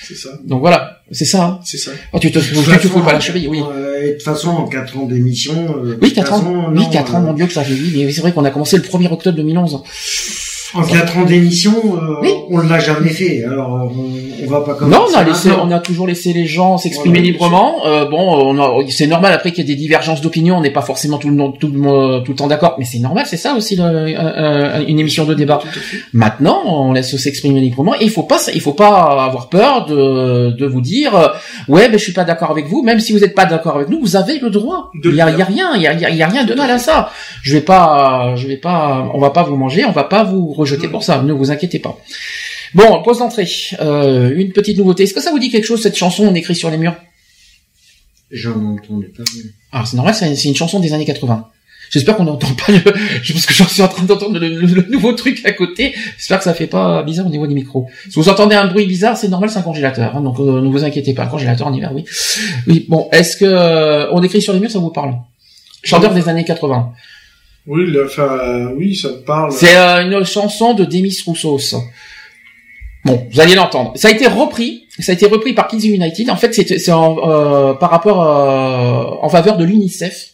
C'est 0.08 0.14
ça. 0.14 0.30
Donc 0.42 0.60
voilà, 0.60 1.02
c'est 1.10 1.26
ça. 1.26 1.44
Hein. 1.44 1.60
C'est 1.64 1.76
ça. 1.76 1.90
Oh, 2.14 2.18
tu 2.18 2.32
te, 2.32 2.38
tu 2.38 2.54
te 2.54 2.88
fous 2.88 3.00
pas 3.00 3.12
la 3.12 3.20
cheville, 3.20 3.46
oui. 3.46 3.60
Euh, 3.60 4.06
de 4.06 4.12
toute 4.12 4.22
façon, 4.22 4.48
en 4.48 4.66
4 4.66 4.96
ans 4.96 5.04
d'émission. 5.04 5.76
Euh, 5.84 5.98
oui, 6.00 6.14
4 6.14 6.32
ans. 6.32 6.72
oui, 6.74 6.84
4 6.90 7.14
ans, 7.14 7.20
mon 7.20 7.34
dieu, 7.34 7.46
que 7.46 7.52
ça 7.52 7.62
fait 7.62 7.74
vite. 7.74 7.94
Mais 7.94 8.10
c'est 8.10 8.22
vrai 8.22 8.32
qu'on 8.32 8.44
a 8.46 8.50
commencé 8.50 8.78
le 8.78 8.82
1er 8.82 9.12
octobre 9.12 9.36
2011. 9.36 9.82
En 10.74 10.82
4 10.82 11.18
ans 11.18 11.24
d'émission, 11.24 11.72
euh, 11.96 12.28
on 12.50 12.58
l'a 12.58 12.78
jamais 12.78 13.08
fait. 13.08 13.42
Alors, 13.44 13.90
on, 13.90 14.44
on 14.44 14.50
va 14.50 14.60
pas 14.60 14.74
comme 14.74 14.90
Non, 14.90 15.06
on 15.10 15.16
a 15.16 15.24
laissé, 15.24 15.50
on 15.50 15.70
a 15.70 15.78
toujours 15.78 16.06
laissé 16.06 16.32
les 16.34 16.46
gens 16.46 16.76
s'exprimer 16.76 17.20
librement. 17.20 17.86
Euh, 17.86 18.04
bon, 18.04 18.18
on 18.18 18.58
a, 18.60 18.84
c'est 18.90 19.06
normal 19.06 19.32
après 19.32 19.52
qu'il 19.52 19.66
y 19.66 19.72
ait 19.72 19.74
des 19.74 19.80
divergences 19.80 20.20
d'opinion. 20.20 20.56
On 20.58 20.60
n'est 20.60 20.70
pas 20.70 20.82
forcément 20.82 21.16
tout 21.16 21.30
le, 21.30 21.36
tout, 21.58 21.68
le, 21.68 22.22
tout 22.22 22.32
le 22.32 22.36
temps 22.36 22.48
d'accord, 22.48 22.76
mais 22.78 22.84
c'est 22.84 22.98
normal. 22.98 23.24
C'est 23.26 23.38
ça 23.38 23.54
aussi 23.54 23.76
le, 23.76 24.88
une 24.88 24.98
émission 24.98 25.24
de 25.24 25.34
débat. 25.34 25.60
Maintenant, 26.12 26.60
on 26.66 26.92
laisse 26.92 27.16
s'exprimer 27.16 27.60
librement. 27.60 27.94
Et 27.94 28.04
il 28.04 28.10
faut 28.10 28.24
pas, 28.24 28.38
il 28.52 28.60
faut 28.60 28.74
pas 28.74 29.24
avoir 29.24 29.48
peur 29.48 29.86
de, 29.86 30.50
de 30.50 30.66
vous 30.66 30.82
dire, 30.82 31.14
euh, 31.14 31.28
ouais, 31.68 31.88
ben 31.88 31.98
je 31.98 32.04
suis 32.04 32.12
pas 32.12 32.24
d'accord 32.24 32.50
avec 32.50 32.66
vous. 32.66 32.82
Même 32.82 33.00
si 33.00 33.12
vous 33.12 33.20
n'êtes 33.20 33.34
pas 33.34 33.46
d'accord 33.46 33.76
avec 33.76 33.88
nous, 33.88 34.00
vous 34.00 34.16
avez 34.16 34.38
le 34.38 34.50
droit. 34.50 34.90
Il 35.02 35.14
y 35.14 35.20
a, 35.20 35.30
y 35.30 35.40
a, 35.40 35.44
rien, 35.44 35.70
il 35.76 35.82
y 35.82 35.86
a, 35.86 35.94
y 35.94 36.22
a 36.22 36.26
rien 36.28 36.44
de 36.44 36.54
mal 36.54 36.70
à 36.70 36.78
ça. 36.78 37.10
Je 37.42 37.54
vais 37.54 37.62
pas, 37.62 38.34
je 38.36 38.46
vais 38.46 38.56
pas, 38.56 39.10
on 39.14 39.18
va 39.18 39.30
pas 39.30 39.42
vous 39.44 39.56
manger, 39.56 39.84
on 39.86 39.92
va 39.92 40.04
pas 40.04 40.24
vous 40.24 40.52
rejeter 40.52 40.67
pour 40.90 41.02
ça, 41.02 41.22
ne 41.22 41.32
vous 41.32 41.50
inquiétez 41.50 41.78
pas. 41.78 41.98
Bon, 42.74 43.02
pause 43.02 43.18
d'entrée. 43.18 43.48
Euh, 43.80 44.32
une 44.34 44.52
petite 44.52 44.78
nouveauté. 44.78 45.04
Est-ce 45.04 45.14
que 45.14 45.20
ça 45.20 45.30
vous 45.30 45.38
dit 45.38 45.50
quelque 45.50 45.64
chose 45.64 45.82
cette 45.82 45.96
chanson 45.96 46.24
On 46.24 46.34
écrit 46.34 46.54
sur 46.54 46.70
les 46.70 46.76
murs? 46.76 46.96
J'en 48.30 48.62
entendais 48.62 49.08
pas. 49.08 49.24
Ah, 49.72 49.84
c'est 49.86 49.96
normal, 49.96 50.14
c'est 50.14 50.44
une 50.44 50.56
chanson 50.56 50.80
des 50.80 50.92
années 50.92 51.06
80. 51.06 51.48
J'espère 51.90 52.16
qu'on 52.16 52.24
n'entend 52.24 52.48
pas 52.54 52.72
le, 52.72 52.80
parce 53.32 53.46
que 53.46 53.54
j'en 53.54 53.66
suis 53.66 53.82
en 53.82 53.88
train 53.88 54.02
d'entendre 54.04 54.38
le, 54.38 54.90
nouveau 54.90 55.12
truc 55.12 55.44
à 55.46 55.52
côté. 55.52 55.94
J'espère 56.18 56.38
que 56.38 56.44
ça 56.44 56.52
fait 56.52 56.66
pas 56.66 57.02
bizarre 57.02 57.26
au 57.26 57.30
niveau 57.30 57.46
des 57.46 57.54
micros. 57.54 57.86
Si 58.10 58.16
vous 58.16 58.28
entendez 58.28 58.54
un 58.54 58.66
bruit 58.66 58.86
bizarre, 58.86 59.16
c'est 59.16 59.28
normal, 59.28 59.48
c'est 59.48 59.58
un 59.58 59.62
congélateur. 59.62 60.14
Hein, 60.14 60.20
donc 60.20 60.38
euh, 60.38 60.60
ne 60.60 60.68
vous 60.68 60.84
inquiétez 60.84 61.14
pas, 61.14 61.24
un 61.24 61.28
congélateur 61.28 61.66
en 61.66 61.72
hiver, 61.72 61.92
oui. 61.94 62.04
Oui, 62.66 62.84
bon, 62.88 63.08
est-ce 63.12 63.36
que 63.36 63.46
euh, 63.46 64.12
on 64.12 64.22
écrit 64.22 64.42
sur 64.42 64.52
les 64.52 64.60
murs, 64.60 64.70
ça 64.70 64.78
vous 64.78 64.90
parle? 64.90 65.14
Chanteur 65.82 66.12
des 66.12 66.28
années 66.28 66.44
80. 66.44 66.92
Oui, 67.68 67.84
enfin, 68.02 68.72
oui, 68.76 68.96
ça 68.96 69.08
me 69.08 69.16
parle. 69.16 69.52
C'est 69.52 69.76
euh, 69.76 70.02
une 70.02 70.24
chanson 70.24 70.72
de 70.72 70.86
Demis 70.86 71.14
Roussos. 71.26 71.76
Bon, 73.04 73.28
vous 73.30 73.40
allez 73.40 73.54
l'entendre. 73.54 73.92
Ça 73.94 74.08
a 74.08 74.10
été 74.10 74.26
repris. 74.26 74.86
Ça 74.98 75.12
a 75.12 75.14
été 75.14 75.26
repris 75.26 75.52
par 75.52 75.68
Kids 75.68 75.86
United. 75.86 76.30
En 76.30 76.36
fait, 76.36 76.54
c'est 76.54 76.88
euh, 76.88 77.74
par 77.74 77.90
rapport 77.90 78.22
euh, 78.22 79.22
en 79.22 79.28
faveur 79.28 79.58
de 79.58 79.64
l'UNICEF. 79.64 80.30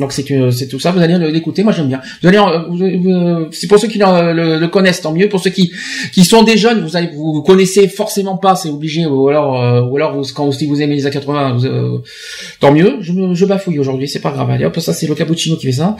Donc 0.00 0.12
c'est 0.12 0.24
c'est 0.50 0.66
tout 0.66 0.80
ça. 0.80 0.90
Vous 0.90 1.00
allez 1.00 1.18
l'écouter. 1.30 1.62
Moi 1.62 1.72
j'aime 1.72 1.88
bien. 1.88 2.00
Vous 2.22 2.28
allez, 2.28 3.48
c'est 3.52 3.66
pour 3.66 3.78
ceux 3.78 3.88
qui 3.88 3.98
le, 3.98 4.58
le, 4.58 4.68
connaissent, 4.68 5.02
tant 5.02 5.12
mieux. 5.12 5.28
Pour 5.28 5.40
ceux 5.40 5.50
qui 5.50 5.72
qui 6.12 6.24
sont 6.24 6.42
des 6.42 6.56
jeunes, 6.56 6.80
vous 6.84 6.96
allez 6.96 7.10
vous, 7.14 7.42
connaissez 7.42 7.86
forcément 7.86 8.36
pas, 8.36 8.56
c'est 8.56 8.70
obligé. 8.70 9.06
Ou 9.06 9.28
alors 9.28 9.62
euh, 9.62 9.82
ou 9.82 9.96
alors 9.96 10.14
vous, 10.16 10.24
quand 10.34 10.50
si 10.50 10.66
vous 10.66 10.80
aimez 10.80 10.96
les 10.96 11.06
a 11.06 11.10
80, 11.10 11.52
vous, 11.52 11.66
euh, 11.66 11.98
tant 12.58 12.72
mieux. 12.72 12.96
Je, 13.00 13.12
je 13.34 13.44
bafouille 13.44 13.78
aujourd'hui, 13.78 14.08
c'est 14.08 14.20
pas 14.20 14.30
grave. 14.30 14.50
Allez 14.50 14.64
hop, 14.64 14.80
ça 14.80 14.92
c'est 14.92 15.06
le 15.06 15.14
cappuccino 15.14 15.56
qui 15.56 15.66
fait 15.66 15.72
ça. 15.72 15.96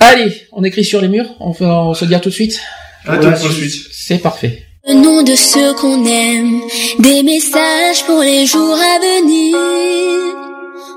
Allez, 0.00 0.32
on 0.52 0.64
écrit 0.64 0.84
sur 0.84 1.00
les 1.00 1.08
murs. 1.08 1.28
On, 1.40 1.52
fait, 1.52 1.64
on 1.64 1.94
se 1.94 2.04
dit 2.04 2.14
à 2.14 2.20
tout 2.20 2.28
de 2.28 2.34
suite. 2.34 2.60
À 3.06 3.16
tout 3.18 3.30
de 3.30 3.36
suite. 3.36 3.86
C'est 3.92 4.18
parfait. 4.18 4.64
Le 4.86 4.94
nom 4.94 5.22
de 5.22 5.34
ceux 5.36 5.74
qu'on 5.74 6.04
aime, 6.04 6.60
des 6.98 7.22
messages 7.22 8.04
pour 8.04 8.20
les 8.20 8.46
jours 8.46 8.74
à 8.74 8.98
venir. 8.98 10.41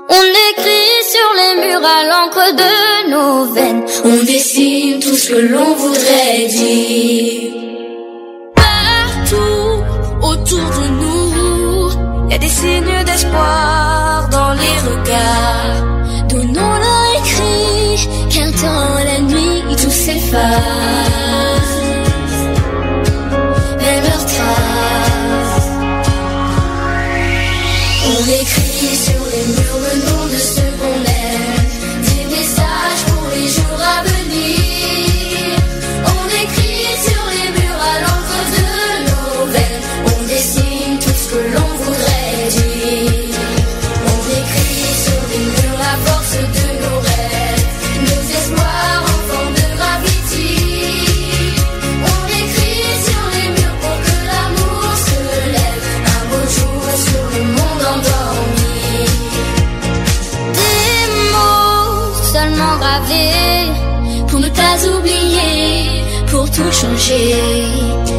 On 0.08 0.24
écrit 0.50 0.98
sur 1.12 1.28
les 1.38 1.66
murs 1.66 1.84
à 1.84 2.04
l'encre 2.04 2.54
de 2.54 3.10
nos 3.10 3.52
veines. 3.52 3.84
On 4.04 4.24
dessine 4.24 5.00
tout 5.00 5.16
ce 5.16 5.30
que 5.30 5.40
l'on 5.52 5.74
voudrait 5.74 6.46
dire. 6.46 7.52
Partout 8.54 9.82
autour 10.22 10.70
de 10.78 10.88
nous, 11.00 12.30
y 12.30 12.34
a 12.34 12.38
des 12.38 12.48
signes 12.48 13.04
d'espoir 13.04 14.28
dans 14.30 14.52
les 14.52 14.76
regards. 14.90 16.28
Donnons-leur 16.28 17.02
écrit 17.18 18.08
qu'un 18.30 18.52
temps 18.52 19.04
la 19.04 19.18
nuit 19.20 19.76
tout 19.76 19.90
s'efface. 19.90 21.05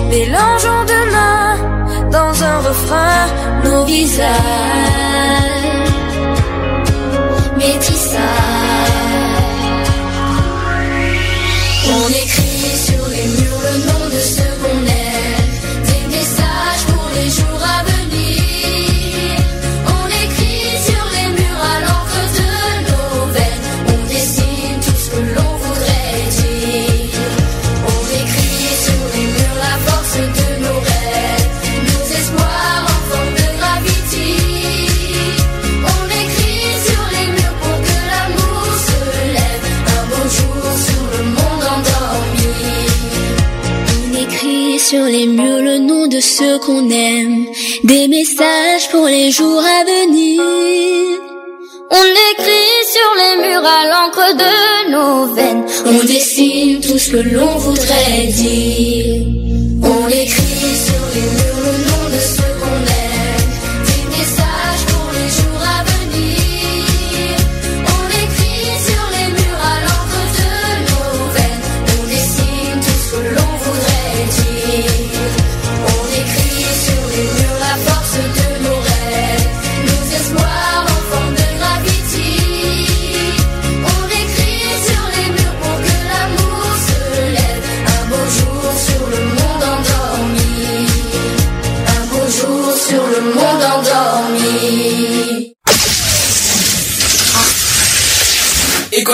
Mélangeons 0.10 0.86
demain 0.86 2.10
dans 2.12 2.44
un 2.44 2.58
refrain 2.60 3.28
nos 3.64 3.86
visages. 3.86 4.28
Métissage. 7.58 8.57
Sur 44.98 45.06
les 45.06 45.28
murs 45.28 45.62
le 45.62 45.78
nom 45.78 46.08
de 46.08 46.20
ceux 46.20 46.58
qu'on 46.58 46.90
aime, 46.90 47.46
des 47.84 48.08
messages 48.08 48.90
pour 48.90 49.06
les 49.06 49.30
jours 49.30 49.64
à 49.78 49.84
venir. 49.84 50.42
On 51.92 52.08
écrit 52.32 52.78
sur 52.96 53.10
les 53.22 53.36
murs 53.44 53.68
à 53.80 53.82
l'encre 53.92 54.30
de 54.44 54.92
nos 54.92 55.36
veines, 55.36 55.66
on 55.86 56.04
dessine 56.04 56.82
tout 56.82 56.98
ce 56.98 57.12
que 57.12 57.18
l'on 57.18 57.58
voudrait 57.58 58.28
dire. 58.28 59.47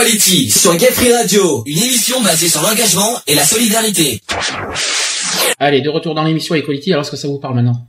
Equality 0.08 0.50
sur 0.50 0.76
Gay 0.76 0.88
Free 0.92 1.14
Radio, 1.14 1.64
une 1.66 1.78
émission 1.78 2.22
basée 2.22 2.50
sur 2.50 2.62
l'engagement 2.62 3.10
et 3.26 3.36
la 3.36 3.44
solidarité. 3.46 4.20
Allez, 5.60 5.80
de 5.80 5.90
retour 5.90 6.14
dans 6.14 6.24
l'émission 6.26 6.56
Equality, 6.56 6.92
alors 6.92 7.04
est-ce 7.04 7.12
que 7.12 7.16
ça 7.16 7.30
vous 7.30 7.40
parle 7.40 7.56
maintenant? 7.56 7.88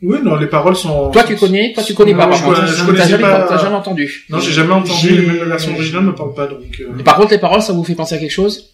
Oui, 0.00 0.18
non, 0.22 0.36
les 0.36 0.46
paroles 0.46 0.76
sont. 0.76 1.10
Toi, 1.10 1.24
tu 1.24 1.34
connais, 1.34 1.72
toi, 1.72 1.82
tu 1.82 1.94
connais 1.94 2.12
Non, 2.12 2.18
pas, 2.18 2.26
par 2.28 2.36
je 2.38 2.44
contre. 2.44 2.66
je 2.66 2.74
jamais, 3.08 3.22
pas- 3.22 3.46
t'as 3.48 3.58
jamais 3.60 3.74
entendu. 3.74 4.26
Non, 4.30 4.38
j'ai 4.38 4.52
jamais 4.52 4.74
entendu, 4.74 5.10
même 5.22 5.38
la 5.38 5.44
version 5.46 5.74
originale 5.74 6.04
me 6.04 6.14
parle 6.14 6.34
pas, 6.34 6.46
donc. 6.46 6.60
euh, 6.80 7.02
Par 7.02 7.16
contre, 7.16 7.32
les 7.32 7.38
paroles, 7.38 7.62
ça 7.62 7.72
vous 7.72 7.82
fait 7.82 7.96
penser 7.96 8.14
à 8.14 8.18
quelque 8.18 8.30
chose? 8.30 8.70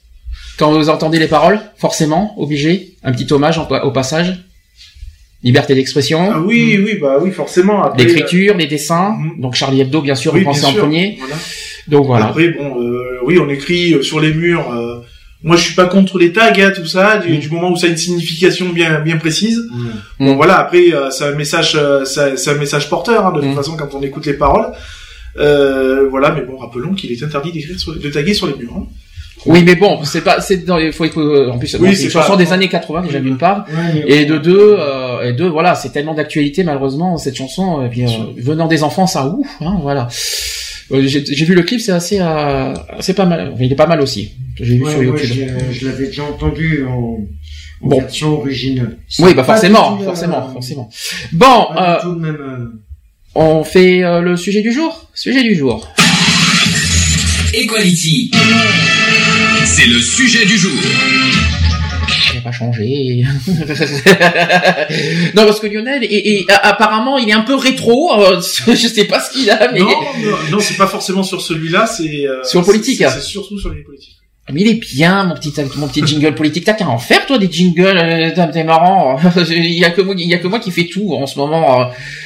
Quand 0.58 0.70
vous 0.72 0.90
entendez 0.90 1.18
les 1.18 1.28
paroles, 1.28 1.61
forcément, 1.78 2.34
obligé, 2.38 2.92
un 3.02 3.12
petit 3.12 3.32
hommage 3.32 3.56
en- 3.56 3.66
au 3.84 3.90
passage. 3.90 4.34
Liberté 5.42 5.75
d'expression, 5.75 6.30
Ah 6.32 6.40
oui, 6.40 6.78
oui, 6.84 6.99
bah 7.00 7.16
oui, 7.20 7.30
forcément. 7.32 7.92
L'écriture, 7.96 8.56
les 8.56 8.66
dessins. 8.66 9.16
Mhm. 9.18 9.40
Donc 9.40 9.54
Charlie 9.54 9.80
Hebdo, 9.80 10.02
bien 10.02 10.14
sûr, 10.14 10.34
oui, 10.34 10.46
en 10.46 10.52
premier. 10.75 11.16
voilà. 11.18 11.34
Donc 11.88 12.06
voilà. 12.06 12.26
Après, 12.26 12.48
bon, 12.50 12.80
euh, 12.80 13.18
oui, 13.24 13.38
on 13.38 13.48
écrit 13.48 13.94
euh, 13.94 14.02
sur 14.02 14.20
les 14.20 14.32
murs. 14.34 14.70
euh, 14.72 15.00
moi, 15.44 15.56
je 15.56 15.62
suis 15.64 15.74
pas 15.74 15.86
contre 15.86 16.18
les 16.18 16.32
tags, 16.32 16.52
hein, 16.56 16.70
tout 16.74 16.86
ça, 16.86 17.18
du, 17.18 17.32
Mm. 17.34 17.38
du 17.38 17.50
moment 17.50 17.70
où 17.72 17.76
ça 17.76 17.86
a 17.88 17.90
une 17.90 17.96
signification 17.96 18.68
bien, 18.68 19.00
bien 19.00 19.16
précise. 19.16 19.58
Ouais. 19.58 19.90
Bon, 20.26 20.34
Mm. 20.34 20.36
voilà. 20.36 20.58
Après, 20.58 20.92
euh, 20.94 21.10
c'est 21.10 21.24
un 21.24 21.32
message, 21.34 21.72
euh, 21.74 22.04
c'est 22.04 22.38
c'est 22.38 22.50
un 22.50 22.54
message 22.58 22.88
porteur, 22.88 23.26
hein, 23.26 23.32
de 23.32 23.40
toute 23.40 23.50
Mm. 23.50 23.54
façon, 23.56 23.76
quand 23.76 23.92
on 23.94 24.02
écoute 24.02 24.24
les 24.26 24.34
paroles. 24.34 24.72
Euh, 25.38 26.08
voilà, 26.10 26.30
mais 26.32 26.42
bon, 26.42 26.56
rappelons 26.58 26.92
qu'il 26.94 27.10
est 27.10 27.22
interdit 27.22 27.52
d'écrire, 27.52 27.78
sur- 27.80 27.98
de 27.98 28.08
taguer 28.10 28.34
sur 28.34 28.46
les 28.46 28.54
murs. 28.54 28.74
hein. 28.76 28.86
Oui, 29.46 29.64
mais 29.66 29.74
bon, 29.74 30.04
c'est 30.04 30.20
pas, 30.20 30.40
c'est 30.40 30.58
dans, 30.58 30.78
il 30.78 30.92
faut, 30.92 31.04
il 31.04 31.10
faut- 31.10 31.48
en 31.50 31.58
plus, 31.58 31.74
Oui, 31.80 31.88
bon, 31.88 31.94
c'est 31.96 32.10
chanson 32.10 32.36
des 32.36 32.52
années 32.52 32.68
80 32.68 33.02
déjà 33.02 33.18
d'une 33.18 33.38
part, 33.38 33.64
Ouais, 33.68 34.04
et 34.06 34.24
de 34.24 34.38
deux, 34.38 34.76
euh, 34.78 35.22
et 35.28 35.32
deux, 35.32 35.48
voilà, 35.48 35.74
c'est 35.74 35.88
tellement 35.90 36.14
d'actualité 36.14 36.62
malheureusement 36.62 37.16
cette 37.18 37.34
chanson, 37.34 37.84
et 37.84 37.88
puis 37.88 38.04
euh, 38.04 38.08
venant 38.36 38.68
des 38.68 38.84
enfants, 38.84 39.08
ça 39.08 39.26
ouf, 39.26 39.48
hein, 39.60 39.78
voilà. 39.82 40.06
Euh, 40.92 41.02
J'ai 41.06 41.44
vu 41.44 41.54
le 41.54 41.62
clip, 41.62 41.80
c'est 41.80 41.92
assez, 41.92 42.18
euh, 42.20 42.75
c'est 43.00 43.14
pas 43.14 43.25
mal, 43.26 43.50
Enfin, 43.54 43.64
il 43.64 43.72
est 43.72 43.76
pas 43.76 43.87
mal 43.87 44.00
aussi. 44.00 44.32
J'ai 44.56 44.76
vu 44.76 44.82
Ouais, 44.84 44.90
sur 44.90 44.99
ouais, 45.00 45.06
YouTube. 45.06 45.49
je, 45.72 45.78
je 45.80 45.87
l'avais 45.87 46.06
déjà 46.06 46.25
entendu 46.25 46.84
en, 46.87 46.92
en 47.82 47.88
Bon. 47.88 47.99
version 47.99 48.38
originale. 48.38 48.99
Oui, 49.18 49.34
bah 49.34 49.42
forcément, 49.44 49.99
euh, 50.00 50.04
forcément, 50.04 50.52
forcément. 50.52 50.90
Bon, 51.32 51.66
euh, 51.78 51.96
tout 52.02 52.14
même. 52.14 52.37
euh, 52.40 52.66
on 53.34 53.64
fait 53.64 54.04
euh, 54.04 54.20
le 54.20 54.37
sujet 54.37 54.61
du 54.62 54.72
jour? 54.72 55.08
Sujet 55.14 55.42
du 55.42 55.54
jour. 55.54 55.88
Equality. 57.54 58.30
C'est 59.64 59.87
le 59.87 60.00
sujet 60.00 60.44
du 60.46 60.56
jour. 60.58 60.72
Pas 62.42 62.52
changé. 62.52 63.25
non, 65.34 65.44
parce 65.46 65.61
que 65.61 65.66
Lionel, 65.66 66.04
et, 66.04 66.38
et, 66.40 66.46
apparemment, 66.62 67.18
il 67.18 67.28
est 67.28 67.32
un 67.34 67.42
peu 67.42 67.54
rétro. 67.54 68.20
euh, 68.20 68.40
je 68.66 68.75
sais 68.88 69.04
pas 69.04 69.20
ce 69.20 69.30
qu'il 69.32 69.50
a, 69.50 69.70
mais 69.72 69.80
Non, 69.80 69.87
non, 69.88 70.37
non, 70.52 70.58
c'est 70.61 70.76
pas 70.76 70.87
forcément 70.87 71.22
sur 71.22 71.40
celui-là, 71.40 71.87
c'est 71.87 72.26
euh, 72.26 72.42
Sur 72.44 72.64
politique, 72.64 72.99
c'est- 72.99 73.20
surtout 73.20 73.58
sur 73.58 73.70
les 73.72 73.82
politiques. 73.82 74.16
mais 74.52 74.61
il 74.62 74.68
est 74.68 74.75
bien, 74.94 75.25
mon 75.25 75.34
petit, 75.34 75.52
mon 75.76 75.87
petit 75.88 76.02
jingle 76.04 76.34
politique. 76.34 76.64
T'as 76.64 76.72
qu'à 76.75 76.88
en 76.88 76.99
faire, 76.99 77.25
toi, 77.26 77.38
des 77.38 77.50
jingles. 77.50 77.96
euh, 77.96 78.30
T'es 78.52 78.64
marrant. 78.64 79.16
il 79.50 79.78
y 79.78 79.84
a 79.84 79.90
que 79.90 80.00
moi, 80.02 80.14
il 80.18 80.28
y 80.28 80.34
a 80.34 80.38
que 80.38 80.49
moi 80.49 80.58
qui 80.58 80.70
fait 80.72 80.87
tout 80.87 81.14
en 81.14 81.26
ce 81.26 81.38
moment. 81.38 81.80
euh. 81.80 81.84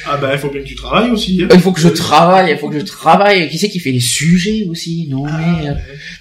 Ah 0.09 0.17
bah, 0.17 0.29
il 0.33 0.39
faut 0.39 0.49
bien 0.49 0.61
que 0.61 0.67
tu 0.67 0.75
travailles 0.75 1.11
aussi. 1.11 1.41
hein. 1.43 1.47
Il 1.53 1.59
faut 1.59 1.71
que 1.71 1.79
je 1.81 1.89
travaille, 1.89 2.51
il 2.51 2.57
faut 2.57 2.69
que 2.69 2.79
je 2.79 2.85
travaille. 2.85 3.47
Qui 3.49 3.57
c'est 3.59 3.69
qui 3.69 3.79
fait 3.79 3.91
les 3.91 3.99
sujets 3.99 4.65
aussi? 4.69 5.07
Non, 5.09 5.25
mais 5.25 5.69
euh, 5.69 5.73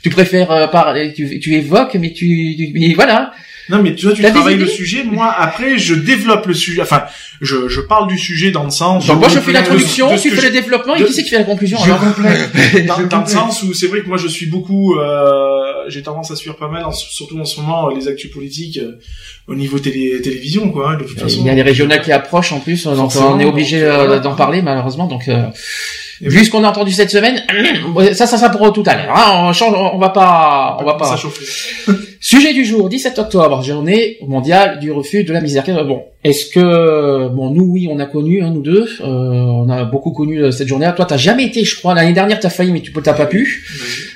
tu 0.02 0.10
préfères 0.10 0.50
euh, 0.50 0.66
parler, 0.66 1.12
tu, 1.14 1.40
tu 1.40 1.54
évoques, 1.54 1.94
mais 1.94 2.12
tu- 2.12 2.70
mais 2.74 2.92
voilà. 2.94 3.32
Non, 3.68 3.82
mais 3.82 3.94
tu 3.94 4.06
vois, 4.06 4.14
tu 4.14 4.22
travailles 4.22 4.56
le 4.58 4.66
sujet. 4.66 5.02
Moi, 5.04 5.32
après, 5.36 5.76
je 5.78 5.94
développe 5.94 6.46
le 6.46 6.54
sujet. 6.54 6.82
Enfin, 6.82 7.02
je, 7.40 7.68
je 7.68 7.80
parle 7.80 8.06
du 8.06 8.16
sujet 8.18 8.50
dans 8.52 8.62
le 8.64 8.70
sens. 8.70 9.06
Donc 9.06 9.18
moi, 9.18 9.28
je 9.28 9.40
fais 9.40 9.50
l'introduction, 9.52 10.08
tu 10.16 10.30
fais 10.30 10.36
je- 10.36 10.46
le 10.46 10.50
développement, 10.52 10.94
et 10.94 11.00
de- 11.00 11.06
qui 11.06 11.12
c'est 11.12 11.22
qui 11.24 11.30
fait 11.30 11.38
la 11.38 11.44
conclusion 11.44 11.76
Je 11.78 11.84
alors 11.84 12.00
complète. 12.00 12.50
dans, 12.86 12.98
Je 13.00 13.04
dans 13.06 13.20
le 13.20 13.26
sens 13.26 13.62
où 13.64 13.74
c'est 13.74 13.88
vrai 13.88 14.02
que 14.02 14.08
moi 14.08 14.18
je 14.18 14.28
suis 14.28 14.46
beaucoup, 14.46 14.94
euh, 14.98 15.84
j'ai 15.88 16.02
tendance 16.02 16.30
à 16.30 16.36
suivre 16.36 16.56
pas 16.56 16.68
mal, 16.68 16.84
en- 16.84 16.92
surtout 16.92 17.38
en 17.40 17.44
ce 17.44 17.60
moment, 17.60 17.88
les 17.88 18.06
actus 18.08 18.30
politiques 18.30 18.78
euh, 18.78 18.98
au 19.48 19.54
niveau 19.54 19.78
télé, 19.78 20.20
télévision, 20.22 20.70
quoi. 20.70 20.92
hein, 20.92 20.98
de 20.98 21.04
toute 21.04 21.18
façon. 21.20 21.38
Il 21.40 21.46
y 21.46 21.50
a 21.50 21.54
les 21.54 21.62
régionales 21.62 22.02
qui 22.02 22.12
approchent 22.12 22.52
en 22.52 22.60
plus, 22.60 22.84
donc 22.84 22.96
Forcément, 22.96 23.32
on 23.32 23.40
est 23.40 23.44
obligé 23.44 23.82
euh, 23.82 24.20
d'en 24.20 24.34
parler 24.36 24.62
malheureusement. 24.62 25.06
Donc, 25.08 25.28
euh, 25.28 25.42
Et 26.22 26.28
vu 26.28 26.44
ce 26.44 26.50
qu'on 26.50 26.64
a 26.64 26.68
entendu 26.68 26.92
cette 26.92 27.10
semaine, 27.10 27.42
ça, 28.14 28.26
ça, 28.26 28.38
ça 28.38 28.48
pour 28.48 28.72
tout 28.72 28.82
à 28.86 28.94
l'heure. 28.94 29.14
hein, 29.14 29.46
on 29.48 29.52
change, 29.52 29.74
on 29.76 29.98
va 29.98 30.08
pas, 30.10 30.76
on 30.80 30.84
va 30.84 30.92
Ça 30.92 31.10
pas. 31.10 31.16
chauffe. 31.16 31.86
Sujet 32.28 32.52
du 32.52 32.64
jour, 32.64 32.88
17 32.88 33.20
octobre, 33.20 33.62
journée 33.62 34.18
mondiale 34.26 34.80
du 34.80 34.90
refus 34.90 35.22
de 35.22 35.32
la 35.32 35.40
misère. 35.40 35.62
Bon, 35.84 36.02
est-ce 36.24 36.46
que 36.46 37.28
bon 37.28 37.50
nous 37.50 37.66
oui 37.66 37.86
on 37.88 38.00
a 38.00 38.06
connu 38.06 38.42
hein, 38.42 38.50
nous 38.52 38.62
deux, 38.62 38.88
euh, 39.00 39.04
on 39.04 39.68
a 39.68 39.84
beaucoup 39.84 40.10
connu 40.10 40.42
euh, 40.42 40.50
cette 40.50 40.66
journée. 40.66 40.86
-là. 40.86 40.96
Toi 40.96 41.04
t'as 41.04 41.18
jamais 41.18 41.44
été, 41.44 41.62
je 41.62 41.76
crois 41.76 41.94
l'année 41.94 42.14
dernière 42.14 42.40
t'as 42.40 42.50
failli 42.50 42.72
mais 42.72 42.80
tu 42.80 42.92
t'as 42.92 43.14
pas 43.14 43.26
pu. 43.26 43.64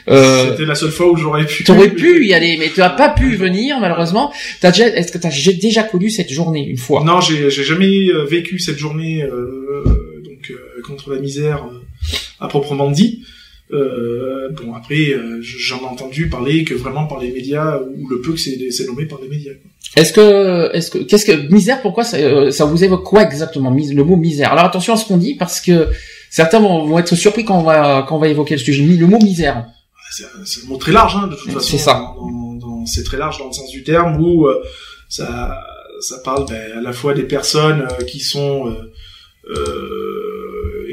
Euh, 0.08 0.50
C'était 0.50 0.64
la 0.64 0.74
seule 0.74 0.90
fois 0.90 1.08
où 1.12 1.14
j'aurais 1.14 1.46
pu. 1.46 1.62
T'aurais 1.62 1.90
pu 1.90 2.26
y 2.30 2.34
aller 2.34 2.56
mais 2.58 2.70
tu 2.74 2.82
as 2.82 2.90
pas 2.90 3.10
pu 3.10 3.36
venir 3.36 3.78
malheureusement. 3.78 4.32
T'as 4.60 4.72
déjà, 4.72 4.88
est-ce 4.88 5.12
que 5.12 5.18
t'as 5.18 5.30
déjà 5.62 5.84
connu 5.84 6.10
cette 6.10 6.32
journée 6.32 6.66
une 6.66 6.78
fois? 6.78 7.04
Non, 7.04 7.20
j'ai 7.20 7.48
jamais 7.48 8.08
euh, 8.08 8.24
vécu 8.24 8.58
cette 8.58 8.78
journée 8.78 9.24
donc 10.26 10.52
contre 10.84 11.14
la 11.14 11.20
misère 11.20 11.64
à 12.40 12.48
proprement 12.48 12.90
dit. 12.90 13.22
Euh, 13.72 14.48
bon 14.50 14.74
après, 14.74 15.12
euh, 15.12 15.38
j'en 15.40 15.80
ai 15.80 15.84
entendu 15.84 16.28
parler 16.28 16.64
que 16.64 16.74
vraiment 16.74 17.06
par 17.06 17.20
les 17.20 17.30
médias 17.30 17.78
ou 17.78 18.08
le 18.08 18.20
peu 18.20 18.32
que 18.32 18.38
c'est 18.38 18.86
nommé 18.86 19.06
par 19.06 19.20
les 19.22 19.28
médias. 19.28 19.52
Est-ce 19.96 20.12
que, 20.12 20.74
est-ce 20.74 20.90
que, 20.90 20.98
qu'est-ce 20.98 21.24
que 21.24 21.52
misère 21.52 21.80
Pourquoi 21.80 22.02
ça, 22.02 22.16
euh, 22.16 22.50
ça, 22.50 22.64
vous 22.64 22.82
évoque 22.82 23.04
quoi 23.04 23.22
exactement 23.22 23.70
le 23.70 24.04
mot 24.04 24.16
misère? 24.16 24.52
Alors 24.52 24.64
attention 24.64 24.94
à 24.94 24.96
ce 24.96 25.06
qu'on 25.06 25.18
dit 25.18 25.36
parce 25.36 25.60
que 25.60 25.88
certains 26.30 26.58
vont, 26.58 26.84
vont, 26.86 26.98
être 26.98 27.14
surpris 27.14 27.44
quand 27.44 27.58
on 27.58 27.62
va 27.62 28.04
quand 28.08 28.16
on 28.16 28.20
va 28.20 28.28
évoquer 28.28 28.54
le 28.54 28.60
sujet. 28.60 28.82
Le 28.82 29.06
mot 29.06 29.20
misère. 29.20 29.66
C'est 30.10 30.24
un 30.64 30.68
mot 30.68 30.76
très 30.76 30.92
large 30.92 31.14
hein, 31.14 31.28
de 31.28 31.36
toute 31.36 31.52
façon. 31.52 31.70
C'est 31.70 31.78
ça. 31.78 32.14
c'est 32.86 33.04
très 33.04 33.18
large 33.18 33.38
dans 33.38 33.46
le 33.46 33.52
sens 33.52 33.70
du 33.70 33.84
terme 33.84 34.20
où 34.20 34.48
ça 35.08 35.60
ça 36.00 36.18
parle 36.24 36.46
ben, 36.48 36.78
à 36.78 36.80
la 36.80 36.92
fois 36.92 37.14
des 37.14 37.24
personnes 37.24 37.86
qui 38.08 38.18
sont 38.18 38.74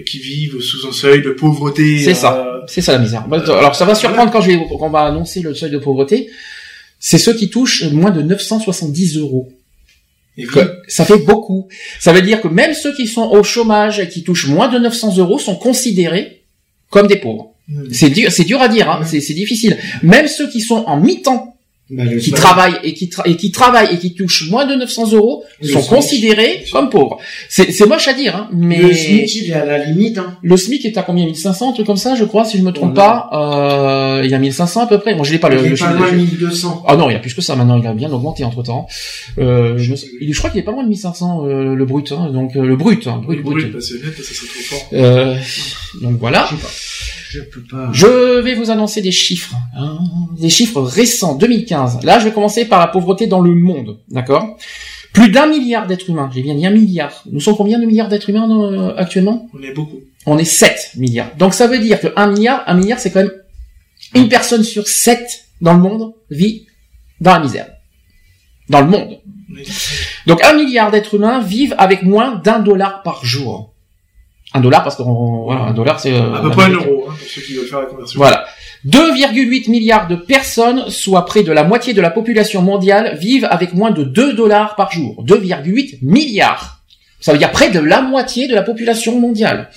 qui 0.07 0.19
vivent 0.19 0.59
sous 0.61 0.87
un 0.87 0.91
seuil 0.91 1.21
de 1.21 1.31
pauvreté. 1.31 1.99
C'est 1.99 2.13
ça 2.13 2.57
c'est 2.67 2.81
ça 2.81 2.93
la 2.93 2.99
misère. 2.99 3.27
Bah, 3.27 3.41
alors 3.47 3.75
ça 3.75 3.85
va 3.85 3.95
surprendre 3.95 4.31
quand 4.31 4.41
je 4.41 4.51
vais, 4.51 4.57
quand 4.57 4.85
on 4.85 4.89
va 4.89 5.05
annoncer 5.05 5.41
le 5.41 5.55
seuil 5.55 5.71
de 5.71 5.77
pauvreté. 5.77 6.29
C'est 6.99 7.17
ceux 7.17 7.33
qui 7.33 7.49
touchent 7.49 7.83
moins 7.91 8.11
de 8.11 8.21
970 8.21 9.17
euros. 9.17 9.49
Et 10.37 10.45
ça 10.87 11.05
fait 11.05 11.17
beaucoup. 11.19 11.67
Ça 11.99 12.13
veut 12.13 12.21
dire 12.21 12.41
que 12.41 12.47
même 12.47 12.73
ceux 12.73 12.93
qui 12.93 13.07
sont 13.07 13.23
au 13.23 13.43
chômage 13.43 13.99
et 13.99 14.07
qui 14.07 14.23
touchent 14.23 14.47
moins 14.47 14.67
de 14.67 14.77
900 14.77 15.17
euros 15.17 15.39
sont 15.39 15.55
considérés 15.55 16.43
comme 16.89 17.07
des 17.07 17.15
pauvres. 17.17 17.53
C'est 17.91 18.09
dur, 18.09 18.31
c'est 18.31 18.43
dur 18.43 18.61
à 18.61 18.67
dire, 18.67 18.89
hein. 18.89 19.01
c'est 19.03 19.33
difficile. 19.33 19.77
Même 20.03 20.27
ceux 20.27 20.49
qui 20.49 20.61
sont 20.61 20.83
en 20.85 20.99
mi-temps 20.99 21.56
bah, 21.89 22.03
qui 22.19 22.31
travaillent 22.31 22.77
et 22.83 22.93
qui, 22.93 23.09
et 23.25 23.35
qui 23.37 23.51
travaillent 23.51 23.93
et 23.93 23.97
qui 23.97 24.13
touchent 24.13 24.49
moins 24.49 24.65
de 24.65 24.75
900 24.75 25.13
euros 25.13 25.43
sont 25.63 25.81
considérés 25.83 26.65
comme 26.71 26.89
pauvres. 26.89 27.17
C'est 27.49 27.85
moche 27.87 28.07
à 28.07 28.13
dire, 28.13 28.35
hein, 28.35 28.49
mais 28.51 28.77
le 28.77 28.93
SMIC 28.93 29.35
il 29.35 29.51
est 29.51 29.53
à 29.53 29.65
la 29.65 29.85
limite. 29.85 30.17
Hein. 30.17 30.37
Le 30.41 30.57
SMIC 30.57 30.85
est 30.85 30.97
à 30.97 31.03
combien 31.03 31.25
1500, 31.25 31.69
un 31.69 31.73
truc 31.73 31.87
comme 31.87 31.97
ça, 31.97 32.15
je 32.15 32.25
crois, 32.25 32.45
si 32.45 32.57
je 32.57 32.63
me 32.63 32.71
trompe 32.71 32.95
pas. 32.95 33.29
Euh, 33.33 34.21
il 34.23 34.29
y 34.29 34.33
a 34.33 34.39
1500 34.39 34.81
à 34.81 34.87
peu 34.87 34.99
près. 34.99 35.15
Moi, 35.15 35.25
je 35.25 35.31
l'ai 35.31 35.39
pas. 35.39 35.49
Il 35.49 35.55
le, 35.55 35.73
est 35.73 35.79
pas 35.79 35.93
loin 35.93 36.11
de 36.11 36.17
1200. 36.17 36.83
Ah 36.87 36.95
non, 36.95 37.09
il 37.09 37.13
y 37.13 37.15
a 37.15 37.19
plus 37.19 37.33
que 37.33 37.41
ça 37.41 37.55
maintenant. 37.55 37.77
Il 37.77 37.87
a 37.87 37.93
bien 37.93 38.11
augmenté 38.11 38.43
entre 38.43 38.63
temps. 38.63 38.87
Euh, 39.37 39.75
je, 39.77 39.93
il, 40.21 40.33
je 40.33 40.37
crois 40.37 40.49
qu'il 40.49 40.59
est 40.59 40.63
pas 40.63 40.71
loin 40.71 40.83
de 40.83 40.89
1500 40.89 41.45
euh, 41.45 41.75
le 41.75 41.85
brut. 41.85 42.11
Hein, 42.11 42.31
donc 42.31 42.55
euh, 42.55 42.65
le 42.65 42.75
brut, 42.75 43.07
hein, 43.07 43.21
brut, 43.23 43.37
le 43.37 43.43
brut. 43.43 43.71
brut. 43.71 43.73
Net, 43.73 43.81
ça 43.81 44.33
serait 44.33 44.47
trop 44.47 44.75
fort. 44.75 44.89
Euh, 44.93 45.35
donc 46.01 46.17
voilà. 46.19 46.47
Je 46.49 46.55
sais 46.55 46.61
pas. 46.61 46.69
Je 47.37 47.41
peux 47.43 47.61
pas. 47.61 47.89
Je 47.93 48.39
vais 48.39 48.55
vous 48.55 48.71
annoncer 48.71 49.01
des 49.01 49.11
chiffres, 49.11 49.55
hein, 49.75 49.99
des 50.39 50.49
chiffres 50.49 50.81
récents, 50.81 51.35
2015. 51.35 52.03
Là, 52.03 52.17
je 52.19 52.25
vais 52.25 52.31
commencer 52.31 52.65
par 52.65 52.79
la 52.79 52.87
pauvreté 52.87 53.27
dans 53.27 53.41
le 53.41 53.53
monde, 53.53 53.99
d'accord? 54.09 54.57
Plus 55.13 55.29
d'un 55.29 55.45
milliard 55.45 55.85
d'êtres 55.87 56.09
humains. 56.09 56.29
J'ai 56.33 56.41
bien 56.41 56.55
dit 56.55 56.65
un 56.65 56.71
milliard. 56.71 57.23
Nous 57.31 57.39
sommes 57.39 57.55
combien 57.55 57.79
de 57.79 57.85
milliards 57.85 58.07
d'êtres 58.07 58.29
humains 58.29 58.49
euh, 58.49 58.95
actuellement? 58.97 59.49
On 59.53 59.61
est 59.61 59.73
beaucoup. 59.73 59.99
On 60.25 60.37
est 60.37 60.45
7 60.45 60.93
milliards. 60.97 61.35
Donc 61.37 61.53
ça 61.53 61.67
veut 61.67 61.79
dire 61.79 61.99
que 61.99 62.07
un 62.15 62.27
milliard, 62.27 62.63
un 62.65 62.73
milliard, 62.73 62.99
c'est 62.99 63.11
quand 63.11 63.21
même 63.21 63.31
une 64.15 64.29
personne 64.29 64.63
sur 64.63 64.87
7 64.87 65.45
dans 65.61 65.73
le 65.73 65.79
monde 65.79 66.13
vit 66.29 66.65
dans 67.21 67.33
la 67.33 67.39
misère. 67.39 67.67
Dans 68.69 68.81
le 68.81 68.87
monde. 68.87 69.19
Donc 70.25 70.43
un 70.43 70.53
milliard 70.53 70.91
d'êtres 70.91 71.15
humains 71.15 71.39
vivent 71.41 71.75
avec 71.77 72.03
moins 72.03 72.35
d'un 72.35 72.59
dollar 72.59 73.01
par 73.03 73.23
jour. 73.23 73.73
Un 74.53 74.61
dollar 74.61 74.83
parce 74.83 74.95
que 74.95 75.03
voilà, 75.03 75.61
un 75.61 75.73
dollar 75.73 75.99
c'est 75.99 76.13
euh, 76.13 76.33
à 76.33 76.41
peu 76.41 76.49
près 76.49 76.65
un 76.65 76.69
euro 76.69 77.05
hein, 77.09 77.13
pour 77.17 77.27
ceux 77.27 77.41
qui 77.41 77.55
veulent 77.55 77.67
faire 77.67 77.81
la 77.81 77.85
conversion. 77.85 78.17
Voilà. 78.17 78.45
2,8 78.85 79.69
milliards 79.69 80.07
de 80.07 80.15
personnes, 80.15 80.89
soit 80.89 81.25
près 81.25 81.43
de 81.43 81.51
la 81.51 81.63
moitié 81.63 81.93
de 81.93 82.01
la 82.01 82.11
population 82.11 82.61
mondiale, 82.61 83.17
vivent 83.19 83.47
avec 83.49 83.73
moins 83.73 83.91
de 83.91 84.03
2 84.03 84.33
dollars 84.33 84.75
par 84.75 84.91
jour. 84.91 85.23
2,8 85.25 85.99
milliards. 86.01 86.79
Ça 87.19 87.33
veut 87.33 87.37
dire 87.37 87.51
près 87.51 87.69
de 87.69 87.79
la 87.79 88.01
moitié 88.01 88.47
de 88.47 88.55
la 88.55 88.61
population 88.61 89.19
mondiale. 89.19 89.69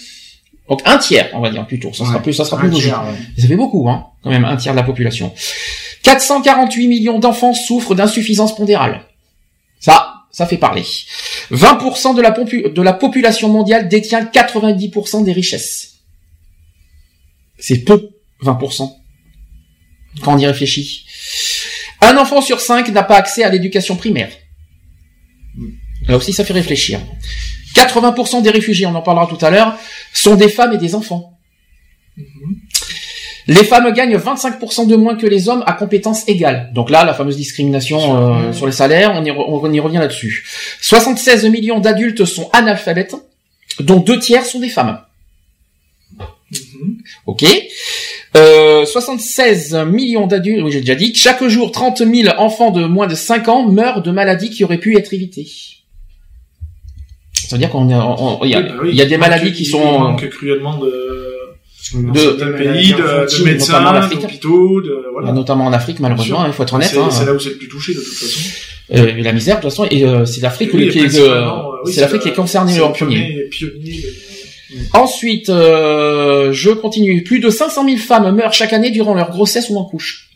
Donc 0.69 0.83
un 0.85 0.99
tiers, 0.99 1.31
on 1.33 1.41
va 1.41 1.51
dire 1.51 1.67
plutôt. 1.67 1.93
Ça 1.93 2.05
sera 2.05 2.21
plus, 2.21 2.33
ça 2.33 2.45
sera 2.45 2.59
plus 2.59 2.71
logique. 2.71 2.93
Ça 3.37 3.49
fait 3.49 3.57
beaucoup, 3.57 3.89
hein, 3.89 4.07
quand 4.23 4.31
même, 4.31 4.45
un 4.45 4.57
tiers 4.57 4.73
de 4.73 4.79
la 4.79 4.85
population. 4.85 5.33
448 6.05 6.87
millions 6.87 7.19
d'enfants 7.19 7.55
souffrent 7.55 7.95
d'insuffisance 7.95 8.55
pondérale. 8.55 9.03
Ça, 9.81 10.20
ça 10.31 10.47
fait 10.47 10.57
parler. 10.57 10.85
20% 11.51 12.15
de 12.15 12.83
la, 12.83 12.93
population 12.93 13.49
mondiale 13.49 13.89
détient 13.89 14.25
90% 14.25 15.25
des 15.25 15.33
richesses. 15.33 15.99
C'est 17.59 17.85
peu, 17.85 18.11
20%. 18.43 18.91
Quand 20.23 20.35
on 20.35 20.39
y 20.39 20.47
réfléchit. 20.47 21.07
Un 22.01 22.17
enfant 22.17 22.41
sur 22.41 22.61
cinq 22.61 22.89
n'a 22.89 23.03
pas 23.03 23.17
accès 23.17 23.45
à 23.45 23.51
l'éducation 23.51 23.97
primaire. 23.97 24.33
Là 26.07 26.17
aussi, 26.17 26.33
ça 26.33 26.45
fait 26.45 26.53
réfléchir. 26.53 27.01
80% 27.75 28.43
des 28.43 28.51
réfugiés, 28.51 28.87
on 28.87 28.95
en 28.95 29.03
parlera 29.03 29.27
tout 29.27 29.45
à 29.45 29.51
l'heure, 29.51 29.77
sont 30.13 30.35
des 30.35 30.49
femmes 30.49 30.73
et 30.73 30.79
des 30.79 30.95
enfants. 30.95 31.39
Les 33.51 33.65
femmes 33.65 33.93
gagnent 33.93 34.17
25% 34.17 34.87
de 34.87 34.95
moins 34.95 35.17
que 35.17 35.27
les 35.27 35.49
hommes 35.49 35.65
à 35.67 35.73
compétences 35.73 36.23
égales. 36.29 36.71
Donc 36.73 36.89
là, 36.89 37.05
la 37.05 37.15
fameuse 37.15 37.37
discrimination 37.37 37.99
euh, 38.39 38.53
sur 38.53 38.65
les 38.65 38.71
salaires, 38.71 39.13
on 39.17 39.25
y, 39.25 39.33
on 39.33 39.73
y 39.73 39.81
revient 39.81 39.99
là-dessus. 39.99 40.47
76 40.81 41.47
millions 41.47 41.81
d'adultes 41.81 42.25
sont 42.25 42.49
analphabètes, 42.53 43.17
dont 43.81 43.99
deux 43.99 44.21
tiers 44.21 44.47
sont 44.47 44.61
des 44.61 44.69
femmes. 44.69 45.01
Mm-hmm. 46.53 46.95
Ok. 47.27 47.45
Euh, 48.37 48.85
76 48.85 49.75
millions 49.85 50.29
d'adultes, 50.29 50.63
oui 50.63 50.71
j'ai 50.71 50.79
déjà 50.79 50.95
dit, 50.95 51.13
chaque 51.17 51.45
jour 51.49 51.73
30 51.73 52.05
000 52.07 52.33
enfants 52.39 52.71
de 52.71 52.85
moins 52.85 53.09
de 53.09 53.17
5 53.17 53.49
ans 53.49 53.67
meurent 53.69 54.03
de 54.03 54.13
maladies 54.13 54.51
qui 54.51 54.63
auraient 54.63 54.79
pu 54.79 54.97
être 54.97 55.13
évitées. 55.13 55.49
Ça 57.35 57.57
veut 57.57 57.59
dire 57.59 57.71
qu'on 57.71 57.89
il 58.45 58.49
y, 58.49 59.03
a, 59.03 59.07
des 59.07 59.17
maladies 59.17 59.53
qui 59.53 59.65
sont... 59.65 59.83
Il 59.83 59.99
manque 59.99 60.29
cruellement 60.29 60.79
de 60.79 61.40
de, 61.95 62.57
pays, 62.57 62.93
de, 62.93 63.45
médecins, 63.45 64.09
d'hôpitaux, 64.09 64.81
de, 64.81 65.07
voilà. 65.13 65.33
Notamment 65.33 65.67
en 65.67 65.73
Afrique, 65.73 66.01
malheureusement, 66.01 66.47
il 66.47 66.53
faut 66.53 66.63
être 66.63 66.75
honnête. 66.75 66.89
C'est 66.89 66.99
hein. 66.99 67.25
là 67.27 67.35
où 67.35 67.39
c'est 67.39 67.51
le 67.51 67.57
plus 67.57 67.69
touché, 67.69 67.95
de 67.95 68.01
toute 68.01 68.15
façon. 68.15 68.41
Euh, 68.93 69.23
la 69.23 69.33
misère, 69.33 69.57
de 69.57 69.63
toute 69.63 69.71
façon, 69.71 69.87
et 69.91 70.05
euh, 70.05 70.25
c'est 70.25 70.41
l'Afrique 70.41 70.71
qui, 70.71 70.99
est, 70.99 71.19
euh, 71.19 71.47
c'est 71.87 72.01
l'Afrique 72.01 72.23
qui 72.23 72.29
est 72.29 72.35
concernée 72.35 72.81
en 72.81 72.93
premier. 72.93 73.49
Ensuite, 74.93 75.49
euh, 75.49 76.53
je 76.53 76.71
continue. 76.71 77.23
Plus 77.25 77.41
de 77.41 77.51
500 77.51 77.85
000 77.85 77.97
femmes 77.99 78.35
meurent 78.35 78.53
chaque 78.53 78.73
année 78.73 78.91
durant 78.91 79.15
leur 79.15 79.31
grossesse 79.31 79.69
ou 79.71 79.77
en 79.77 79.85
couche. 79.85 80.31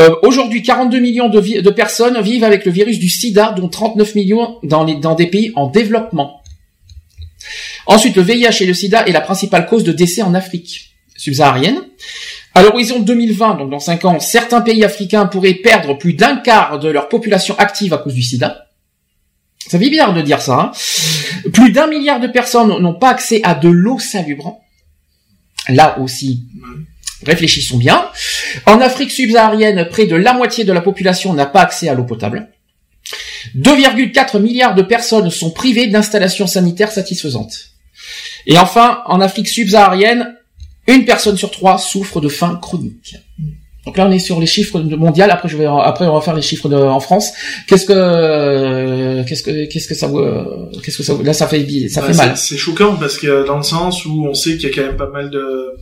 Euh, 0.00 0.14
Aujourd'hui, 0.22 0.62
42 0.62 0.98
millions 0.98 1.28
de, 1.28 1.60
de, 1.60 1.70
personnes 1.70 2.20
vivent 2.20 2.42
avec 2.42 2.64
le 2.64 2.72
virus 2.72 2.98
du 2.98 3.08
sida, 3.08 3.54
dont 3.56 3.68
39 3.68 4.16
millions 4.16 4.58
dans, 4.64 4.84
les, 4.84 4.96
dans 4.96 5.14
des 5.14 5.28
pays 5.28 5.52
en 5.54 5.68
développement. 5.68 6.40
Ensuite, 7.86 8.16
le 8.16 8.22
VIH 8.22 8.62
et 8.62 8.66
le 8.66 8.74
sida 8.74 9.06
est 9.06 9.12
la 9.12 9.20
principale 9.20 9.66
cause 9.66 9.84
de 9.84 9.92
décès 9.92 10.22
en 10.22 10.34
Afrique 10.34 10.94
subsaharienne. 11.16 11.80
À 12.54 12.62
l'horizon 12.62 13.00
2020, 13.00 13.56
donc 13.56 13.70
dans 13.70 13.80
5 13.80 14.04
ans, 14.04 14.20
certains 14.20 14.60
pays 14.60 14.84
africains 14.84 15.26
pourraient 15.26 15.54
perdre 15.54 15.94
plus 15.94 16.14
d'un 16.14 16.36
quart 16.36 16.78
de 16.78 16.88
leur 16.88 17.08
population 17.08 17.58
active 17.58 17.92
à 17.92 17.98
cause 17.98 18.14
du 18.14 18.22
sida. 18.22 18.68
Ça 19.66 19.78
fait 19.78 19.90
bizarre 19.90 20.14
de 20.14 20.22
dire 20.22 20.40
ça. 20.40 20.54
Hein 20.54 20.72
plus 21.52 21.72
d'un 21.72 21.86
milliard 21.86 22.20
de 22.20 22.28
personnes 22.28 22.78
n'ont 22.80 22.94
pas 22.94 23.10
accès 23.10 23.40
à 23.42 23.54
de 23.54 23.68
l'eau 23.68 23.98
salubre. 23.98 24.60
Là 25.68 25.98
aussi, 25.98 26.44
réfléchissons 27.24 27.78
bien. 27.78 28.08
En 28.66 28.80
Afrique 28.80 29.10
subsaharienne, 29.10 29.88
près 29.88 30.06
de 30.06 30.16
la 30.16 30.34
moitié 30.34 30.64
de 30.64 30.72
la 30.72 30.80
population 30.80 31.32
n'a 31.32 31.46
pas 31.46 31.62
accès 31.62 31.88
à 31.88 31.94
l'eau 31.94 32.04
potable. 32.04 32.50
2,4 33.56 34.40
milliards 34.40 34.74
de 34.74 34.82
personnes 34.82 35.30
sont 35.30 35.50
privées 35.50 35.86
d'installations 35.86 36.46
sanitaires 36.46 36.92
satisfaisantes. 36.92 37.73
Et 38.46 38.58
enfin, 38.58 39.02
en 39.06 39.20
Afrique 39.20 39.48
subsaharienne, 39.48 40.36
une 40.86 41.04
personne 41.04 41.36
sur 41.36 41.50
trois 41.50 41.78
souffre 41.78 42.20
de 42.20 42.28
faim 42.28 42.58
chronique. 42.60 43.16
Donc 43.86 43.98
là, 43.98 44.06
on 44.06 44.12
est 44.12 44.18
sur 44.18 44.40
les 44.40 44.46
chiffres 44.46 44.80
mondiaux. 44.80 45.24
Après, 45.28 45.48
je 45.48 45.56
vais 45.56 45.66
après 45.66 46.06
on 46.06 46.14
va 46.14 46.20
faire 46.22 46.34
les 46.34 46.42
chiffres 46.42 46.68
de, 46.68 46.76
en 46.76 47.00
France. 47.00 47.32
Qu'est-ce 47.68 47.84
que 47.84 49.22
qu'est-ce 49.28 49.42
que 49.42 49.66
qu'est-ce 49.66 49.88
que 49.88 49.94
ça 49.94 50.10
qu'est-ce 50.82 50.98
que 50.98 51.02
ça 51.02 51.14
là 51.22 51.34
ça 51.34 51.46
fait 51.46 51.88
ça 51.88 52.02
fait 52.02 52.14
mal. 52.14 52.36
C'est 52.36 52.56
choquant 52.56 52.96
parce 52.96 53.18
que 53.18 53.46
dans 53.46 53.58
le 53.58 53.62
sens 53.62 54.06
où 54.06 54.26
on 54.26 54.34
sait 54.34 54.56
qu'il 54.56 54.70
y 54.70 54.72
a 54.72 54.74
quand 54.74 54.86
même 54.86 54.96
pas 54.96 55.10
mal 55.10 55.30
de 55.30 55.74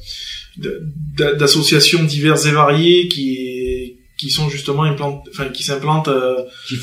d'associations 1.39 2.03
diverses 2.03 2.47
et 2.47 2.51
variées 2.51 3.09
qui 3.09 3.99
qui 4.23 4.31
sont 4.31 4.49
justement 4.49 4.85
implantes, 4.85 5.27
enfin 5.33 5.49
qui 5.49 5.65
s'implantent 5.65 6.09
euh, 6.09 6.37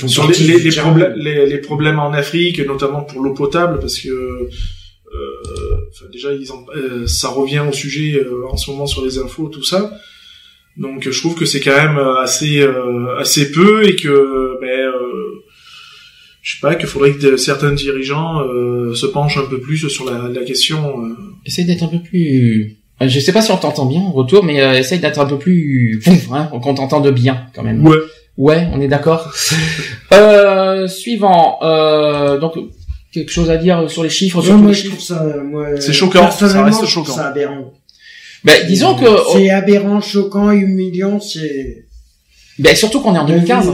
sur 0.07 0.27
les, 0.27 0.37
les, 0.39 0.59
les, 0.59 0.71
problèmes, 0.75 1.13
les, 1.15 1.45
les, 1.45 1.57
problèmes 1.59 1.97
en 1.97 2.11
Afrique, 2.11 2.59
notamment 2.59 3.01
pour 3.03 3.21
l'eau 3.21 3.33
potable, 3.33 3.79
parce 3.79 3.97
que 3.97 4.09
euh, 4.09 4.49
déjà, 6.11 6.33
ils 6.33 6.47
euh, 6.75 7.07
ça 7.07 7.29
revient 7.29 7.63
au 7.67 7.71
sujet 7.71 8.19
euh, 8.19 8.47
en 8.49 8.57
ce 8.57 8.71
moment 8.71 8.85
sur 8.85 9.03
les 9.03 9.17
infos, 9.17 9.49
tout 9.49 9.63
ça. 9.63 9.97
Donc 10.77 11.09
je 11.09 11.19
trouve 11.19 11.35
que 11.35 11.45
c'est 11.45 11.59
quand 11.59 11.75
même 11.75 11.97
assez 12.21 12.65
assez 13.19 13.51
peu 13.51 13.85
et 13.85 13.95
que 13.95 14.57
ben 14.61 14.91
je 16.41 16.53
sais 16.53 16.61
pas 16.61 16.75
qu'il 16.75 16.87
faudrait 16.87 17.13
que 17.13 17.35
certains 17.35 17.73
dirigeants 17.73 18.41
se 18.93 19.05
penchent 19.07 19.37
un 19.37 19.45
peu 19.45 19.59
plus 19.59 19.89
sur 19.89 20.05
la, 20.09 20.29
la 20.29 20.45
question. 20.45 21.03
Essaye 21.45 21.65
d'être 21.65 21.83
un 21.83 21.87
peu 21.87 21.99
plus 21.99 22.77
je 23.01 23.19
sais 23.19 23.33
pas 23.33 23.41
si 23.41 23.51
on 23.51 23.57
t'entend 23.57 23.87
bien 23.87 24.01
en 24.01 24.11
retour, 24.11 24.45
mais 24.45 24.55
essaye 24.77 24.99
d'être 24.99 25.19
un 25.19 25.25
peu 25.25 25.37
plus 25.37 26.01
hein, 26.31 26.45
qu'on 26.45 26.73
t'entende 26.73 27.09
bien 27.09 27.47
quand 27.53 27.63
même. 27.63 27.85
Ouais. 27.85 27.97
Ouais, 28.39 28.69
on 28.73 28.79
est 28.79 28.87
d'accord. 28.87 29.33
euh, 30.13 30.87
suivant. 30.87 31.59
Euh, 31.61 32.39
donc 32.39 32.53
quelque 33.11 33.31
chose 33.31 33.49
à 33.49 33.57
dire 33.57 33.89
sur 33.89 34.03
les 34.03 34.09
chiffres. 34.09 34.41
sur 34.41 34.57
moi, 34.57 34.71
je 34.71 34.87
trouve 34.87 35.01
ça. 35.01 35.25
c'est 35.79 35.93
choquant. 35.93 36.29
Ça 36.31 36.63
reste 36.63 36.85
choquant. 36.85 37.13
C'est 37.13 37.21
aberrant. 37.21 37.73
Ben, 38.43 38.65
disons 38.67 38.95
que 38.95 39.05
c'est 39.33 39.49
aberrant, 39.49 40.01
choquant, 40.01 40.51
humiliant. 40.51 41.19
C'est. 41.19 41.85
Ben 42.57 42.75
surtout 42.75 43.01
qu'on 43.01 43.15
est 43.15 43.19
en 43.19 43.25
2015. 43.25 43.73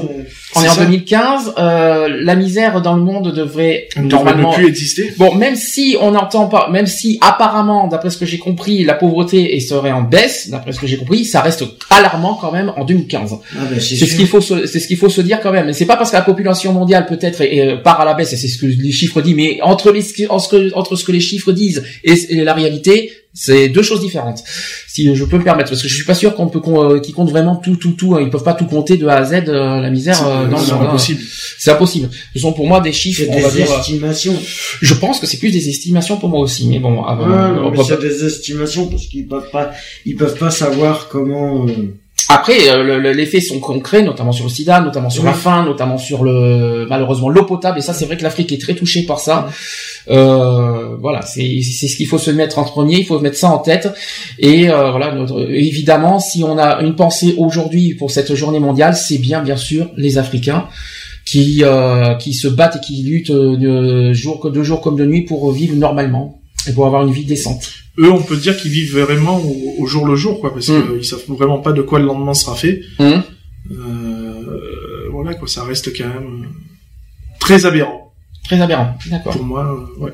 On 0.56 0.64
est, 0.64 0.70
en 0.70 0.76
2015. 0.76 1.54
Euh, 1.58 2.08
la 2.22 2.36
misère 2.36 2.82
dans 2.82 2.96
le 2.96 3.02
monde 3.02 3.34
devrait 3.34 3.88
normalement 3.98 4.52
ne 4.52 4.56
plus 4.56 4.68
exister. 4.68 5.14
Bon, 5.18 5.36
même 5.36 5.56
si 5.56 5.98
on 6.00 6.12
n'entend 6.12 6.48
pas, 6.48 6.70
même 6.72 6.88
si 6.88 7.18
apparemment, 7.22 7.88
d'après 7.88 8.10
ce 8.10 8.18
que 8.18 8.26
j'ai 8.26 8.38
compris, 8.38 8.84
la 8.84 8.94
pauvreté 8.94 9.60
serait 9.60 9.92
en 9.92 10.02
baisse, 10.02 10.50
d'après 10.50 10.72
ce 10.72 10.80
que 10.80 10.88
j'ai 10.88 10.98
compris, 10.98 11.26
ça 11.26 11.42
reste 11.42 11.64
alarmant 11.90 12.36
quand 12.36 12.52
même 12.52 12.72
en 12.76 12.86
2015. 12.86 13.34
Ah 13.34 13.60
ben, 13.70 13.80
c'est 13.80 13.96
ce 13.96 14.16
qu'il 14.16 14.28
faut, 14.28 14.42
c'est 14.42 14.80
ce 14.80 14.88
qu'il 14.88 14.98
faut 14.98 15.10
se 15.10 15.22
dire 15.22 15.40
quand 15.42 15.52
même. 15.52 15.74
C'est 15.74 15.86
pas 15.86 15.98
parce 15.98 16.12
que 16.12 16.16
la 16.16 16.22
population 16.22 16.74
mondiale 16.74 17.06
peut-être 17.06 17.82
part 17.84 18.00
à 18.02 18.06
la 18.06 18.14
baisse, 18.14 18.34
et 18.34 18.38
c'est 18.38 18.48
ce 18.48 18.58
que 18.58 18.66
les 18.66 18.92
chiffres 18.92 19.22
disent, 19.22 19.36
mais 19.36 19.60
entre 19.62 19.92
les 19.92 20.06
entre 20.30 20.96
ce 20.96 21.04
que 21.04 21.12
les 21.12 21.20
chiffres 21.20 21.52
disent 21.52 21.84
et 22.04 22.44
la 22.44 22.54
réalité, 22.54 23.12
c'est 23.34 23.68
deux 23.68 23.84
choses 23.84 24.00
différentes. 24.00 24.42
Si 24.88 25.14
je 25.14 25.26
peux 25.26 25.38
me 25.38 25.44
permettre, 25.44 25.70
parce 25.70 25.82
que 25.82 25.90
je 25.90 25.94
suis 25.94 26.06
pas 26.06 26.14
sûr 26.14 26.36
qu'on 26.36 26.48
peut 26.48 26.62
euh, 26.68 27.00
qu'ils 27.02 27.14
comptent 27.14 27.30
vraiment 27.30 27.58
tout, 27.58 27.76
tout, 27.76 27.92
tout. 27.92 28.16
Hein. 28.16 28.22
Ils 28.22 28.30
peuvent 28.30 28.44
pas 28.44 28.54
tout 28.54 28.66
compter 28.66 28.96
de 28.96 29.06
A 29.08 29.18
à 29.18 29.24
Z 29.26 29.44
euh, 29.50 29.82
la 29.82 29.90
misère 29.90 30.26
euh, 30.26 30.45
le 30.46 30.52
monde. 30.52 30.62
C'est 30.66 30.72
impossible. 30.74 31.22
C'est 31.58 31.72
impossible. 31.72 32.10
Ce 32.34 32.40
sont 32.40 32.54
pour 32.54 32.68
moi 32.68 32.80
des 32.82 32.94
chiffres. 32.94 33.24
on 33.28 33.36
des 33.36 33.42
va 33.42 33.50
dire, 33.52 33.72
estimations. 33.72 34.36
Je 34.82 34.94
pense 34.94 35.20
que 35.20 35.28
c'est 35.28 35.38
plus 35.38 35.52
des 35.52 35.70
estimations 35.70 36.18
pour 36.18 36.30
moi 36.30 36.40
aussi, 36.40 36.68
mais 36.68 36.80
bon. 36.80 37.04
Avant, 37.04 37.84
c'est 37.84 38.00
des 38.00 38.26
estimations 38.26 38.88
parce 38.88 39.06
qu'ils 39.08 39.28
peuvent 39.28 39.50
pas, 39.52 39.72
ils 40.06 40.16
peuvent 40.16 40.38
pas 40.38 40.52
savoir 40.52 41.08
comment. 41.10 41.66
Après, 42.28 42.58
l'effet 43.14 43.40
sont 43.40 43.60
concrets, 43.60 44.02
notamment 44.02 44.32
sur 44.32 44.46
le 44.46 44.50
sida, 44.50 44.82
notamment 44.82 45.10
sur 45.10 45.24
la 45.24 45.34
faim, 45.34 45.64
notamment 45.64 45.98
sur 45.98 46.24
le 46.24 46.88
malheureusement 46.90 47.30
l'eau 47.30 47.46
potable. 47.46 47.78
Et 47.78 47.82
ça, 47.82 47.94
c'est 47.94 48.06
vrai 48.06 48.18
que 48.18 48.24
l'Afrique 48.24 48.52
est 48.52 48.60
très 48.60 48.74
touchée 48.74 49.04
par 49.04 49.20
ça. 49.20 49.48
Euh, 50.08 50.96
voilà, 51.00 51.22
c'est 51.22 51.62
c'est 51.62 51.88
ce 51.88 51.96
qu'il 51.96 52.08
faut 52.08 52.18
se 52.18 52.32
mettre 52.32 52.58
en 52.58 52.64
premier, 52.64 52.98
il 53.00 53.06
faut 53.06 53.20
mettre 53.20 53.38
ça 53.38 53.50
en 53.50 53.60
tête. 53.60 53.90
Et 54.40 54.70
euh, 54.70 54.92
voilà, 54.92 55.14
notre, 55.14 55.50
évidemment, 55.52 56.20
si 56.20 56.44
on 56.44 56.58
a 56.58 56.82
une 56.82 56.96
pensée 56.96 57.36
aujourd'hui 57.38 57.94
pour 57.94 58.10
cette 58.10 58.34
journée 58.34 58.60
mondiale, 58.60 58.96
c'est 58.96 59.20
bien 59.20 59.42
bien 59.42 59.58
sûr 59.58 59.90
les 59.96 60.18
Africains 60.18 60.68
qui 61.26 61.64
euh, 61.64 62.16
qui 62.16 62.34
se 62.34 62.48
battent 62.48 62.78
et 62.78 62.80
qui 62.80 63.04
luttent 63.04 63.32
de 63.32 64.14
jour 64.14 64.50
de 64.50 64.64
jour 64.64 64.82
comme 64.82 64.96
de 64.96 65.06
nuit 65.06 65.24
pour 65.24 65.52
vivre 65.52 65.76
normalement 65.76 66.40
et 66.68 66.74
pour 66.74 66.86
avoir 66.86 67.06
une 67.06 67.14
vie 67.14 67.26
décente. 67.26 67.72
Eux, 67.98 68.12
on 68.12 68.22
peut 68.22 68.36
dire 68.38 68.58
qu'ils 68.58 68.72
vivent 68.72 69.00
vraiment 69.00 69.42
au, 69.78 69.86
jour 69.86 70.06
le 70.06 70.16
jour, 70.16 70.40
quoi, 70.42 70.54
parce 70.54 70.68
mm. 70.68 70.98
qu'ils 70.98 71.06
savent 71.06 71.24
vraiment 71.30 71.60
pas 71.60 71.72
de 71.72 71.82
quoi 71.82 72.00
le 72.00 72.06
lendemain 72.06 72.34
sera 72.34 72.56
fait. 72.56 72.82
Mm. 73.00 73.22
Euh, 73.72 75.10
voilà, 75.12 75.34
quoi, 75.34 75.48
ça 75.48 75.64
reste 75.64 75.96
quand 75.98 76.08
même 76.08 76.50
très 77.40 77.66
aberrant. 77.66 78.12
Très 78.44 78.62
aberrant, 78.62 78.96
d'accord. 79.10 79.34
Pour 79.34 79.46
moi, 79.46 79.66
euh, 79.66 80.04
ouais. 80.04 80.14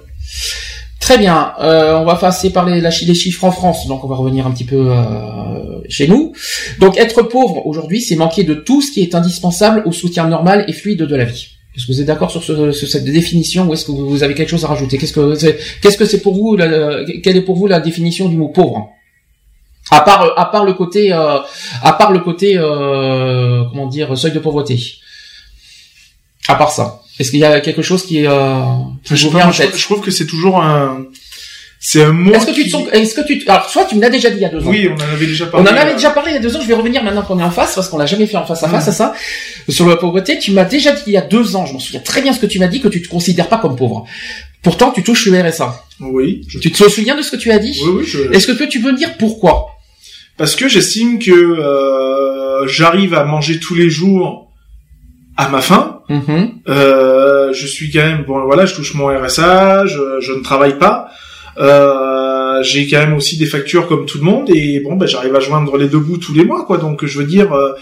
Très 1.01 1.17
bien, 1.17 1.53
euh, 1.59 1.97
on 1.97 2.05
va 2.05 2.15
passer 2.15 2.51
par 2.51 2.65
les, 2.65 2.79
les 2.79 3.13
chiffres 3.15 3.43
en 3.43 3.51
France, 3.51 3.87
donc 3.87 4.03
on 4.03 4.07
va 4.07 4.15
revenir 4.15 4.45
un 4.45 4.51
petit 4.51 4.63
peu 4.63 4.91
euh, 4.91 5.81
chez 5.89 6.07
nous. 6.07 6.31
Donc 6.79 6.97
être 6.97 7.23
pauvre 7.23 7.65
aujourd'hui, 7.65 8.01
c'est 8.01 8.15
manquer 8.15 8.43
de 8.43 8.53
tout 8.53 8.81
ce 8.81 8.91
qui 8.91 9.01
est 9.01 9.15
indispensable 9.15 9.81
au 9.85 9.91
soutien 9.91 10.27
normal 10.27 10.63
et 10.67 10.73
fluide 10.73 10.99
de 10.99 11.15
la 11.15 11.25
vie. 11.25 11.57
Est-ce 11.75 11.87
que 11.87 11.93
vous 11.93 12.01
êtes 12.01 12.07
d'accord 12.07 12.29
sur, 12.31 12.43
ce, 12.43 12.71
cette 12.71 13.05
définition 13.05 13.67
ou 13.67 13.73
est-ce 13.73 13.85
que 13.85 13.91
vous 13.91 14.23
avez 14.23 14.33
quelque 14.33 14.49
chose 14.49 14.65
à 14.65 14.67
rajouter? 14.67 14.97
Qu'est-ce 14.97 15.13
que 15.13 15.35
c'est 15.35 15.57
Qu'est-ce 15.81 15.97
que 15.97 16.05
c'est 16.05 16.21
pour 16.21 16.33
vous 16.33 16.57
Quelle 16.57 17.37
est 17.37 17.41
pour 17.41 17.55
vous 17.55 17.67
la 17.67 17.79
définition 17.79 18.27
du 18.27 18.35
mot 18.35 18.49
pauvre? 18.49 18.89
À 19.89 20.01
part 20.01 20.33
à 20.37 20.45
part 20.51 20.65
le 20.65 20.73
côté 20.73 21.11
euh, 21.11 21.39
à 21.81 21.93
part 21.93 22.11
le 22.11 22.19
côté 22.19 22.57
euh, 22.57 23.63
comment 23.69 23.87
dire 23.87 24.17
seuil 24.17 24.31
de 24.31 24.39
pauvreté. 24.39 24.79
À 26.47 26.55
part 26.55 26.71
ça. 26.71 27.01
Est-ce 27.19 27.31
qu'il 27.31 27.39
y 27.39 27.45
a 27.45 27.61
quelque 27.61 27.81
chose 27.81 28.05
qui 28.05 28.19
est 28.19 28.27
euh, 28.27 28.63
je, 29.05 29.15
je, 29.15 29.83
trouve 29.83 30.01
que 30.01 30.11
c'est 30.11 30.27
toujours 30.27 30.61
un 30.61 31.05
c'est 31.83 32.03
un 32.03 32.11
mot. 32.11 32.31
Est-ce 32.31 32.45
que 32.45 32.51
tu 32.51 32.69
te 32.69 32.95
est-ce 32.95 33.15
que 33.15 33.25
tu 33.25 33.43
alors 33.47 33.67
soit 33.67 33.85
tu 33.85 33.95
me 33.95 34.01
l'as 34.01 34.11
déjà 34.11 34.29
dit 34.29 34.35
il 34.35 34.41
y 34.43 34.45
a 34.45 34.49
deux 34.49 34.59
ans. 34.59 34.69
Oui, 34.69 34.87
on 34.87 34.93
en 34.93 35.13
avait 35.13 35.25
déjà 35.25 35.47
parlé. 35.47 35.67
On 35.67 35.73
en 35.73 35.75
avait 35.75 35.95
déjà 35.95 36.11
parlé 36.11 36.29
il 36.29 36.35
y 36.35 36.37
a 36.37 36.39
deux 36.39 36.55
ans. 36.55 36.61
Je 36.61 36.67
vais 36.67 36.75
revenir 36.75 37.03
maintenant 37.03 37.23
qu'on 37.23 37.39
est 37.39 37.43
en 37.43 37.49
face 37.49 37.73
parce 37.73 37.89
qu'on 37.89 37.97
l'a 37.97 38.05
jamais 38.05 38.27
fait 38.27 38.37
en 38.37 38.45
face 38.45 38.61
à 38.61 38.69
face 38.69 38.87
à 38.87 38.91
ça. 38.91 39.15
Sur 39.67 39.89
la 39.89 39.95
pauvreté, 39.95 40.37
tu 40.37 40.51
m'as 40.51 40.63
déjà 40.63 40.91
dit 40.91 41.01
il 41.07 41.13
y 41.13 41.17
a 41.17 41.21
deux 41.21 41.55
ans. 41.55 41.65
Je 41.65 41.73
m'en 41.73 41.79
souviens 41.79 41.99
très 41.99 42.21
bien 42.21 42.33
ce 42.33 42.39
que 42.39 42.45
tu 42.45 42.59
m'as 42.59 42.67
dit 42.67 42.81
que 42.81 42.87
tu 42.87 43.01
te 43.01 43.07
considères 43.07 43.47
pas 43.47 43.57
comme 43.57 43.75
pauvre. 43.75 44.05
Pourtant, 44.61 44.91
tu 44.91 45.01
touches 45.01 45.25
le 45.25 45.41
RSA. 45.41 45.83
Oui. 46.01 46.45
Tu 46.61 46.71
te 46.71 46.87
souviens 46.87 47.17
de 47.17 47.23
ce 47.23 47.31
que 47.31 47.37
tu 47.37 47.51
as 47.51 47.57
dit? 47.57 47.75
Oui, 47.83 48.03
oui. 48.03 48.27
Est-ce 48.31 48.45
que 48.45 48.63
tu 48.63 48.79
peux 48.79 48.91
me 48.91 48.97
dire 48.97 49.17
pourquoi? 49.17 49.69
Parce 50.37 50.55
que 50.55 50.67
j'estime 50.67 51.17
que 51.17 51.31
euh, 51.31 52.67
j'arrive 52.67 53.15
à 53.15 53.23
manger 53.25 53.59
tous 53.59 53.73
les 53.73 53.89
jours 53.89 54.51
à 55.35 55.49
ma 55.49 55.61
faim. 55.61 56.01
Mm-hmm. 56.09 56.49
Euh, 56.69 57.53
je 57.53 57.65
suis 57.65 57.89
quand 57.91 58.03
même 58.03 58.23
bon 58.27 58.43
voilà, 58.45 58.67
je 58.67 58.75
touche 58.75 58.93
mon 58.93 59.07
RSA, 59.07 59.87
je, 59.87 60.19
je 60.19 60.33
ne 60.33 60.43
travaille 60.43 60.77
pas. 60.77 61.10
Euh, 61.57 62.63
j'ai 62.63 62.87
quand 62.87 62.99
même 62.99 63.13
aussi 63.13 63.37
des 63.37 63.45
factures 63.45 63.87
comme 63.87 64.05
tout 64.05 64.17
le 64.19 64.23
monde 64.23 64.49
et 64.49 64.79
bon 64.79 64.95
ben 64.95 65.05
j'arrive 65.05 65.35
à 65.35 65.39
joindre 65.39 65.77
les 65.77 65.87
deux 65.87 65.99
bouts 65.99 66.17
tous 66.17 66.33
les 66.33 66.45
mois 66.45 66.65
quoi. 66.65 66.77
Donc 66.77 67.05
je 67.05 67.17
veux 67.17 67.25
dire 67.25 67.51
euh, 67.53 67.73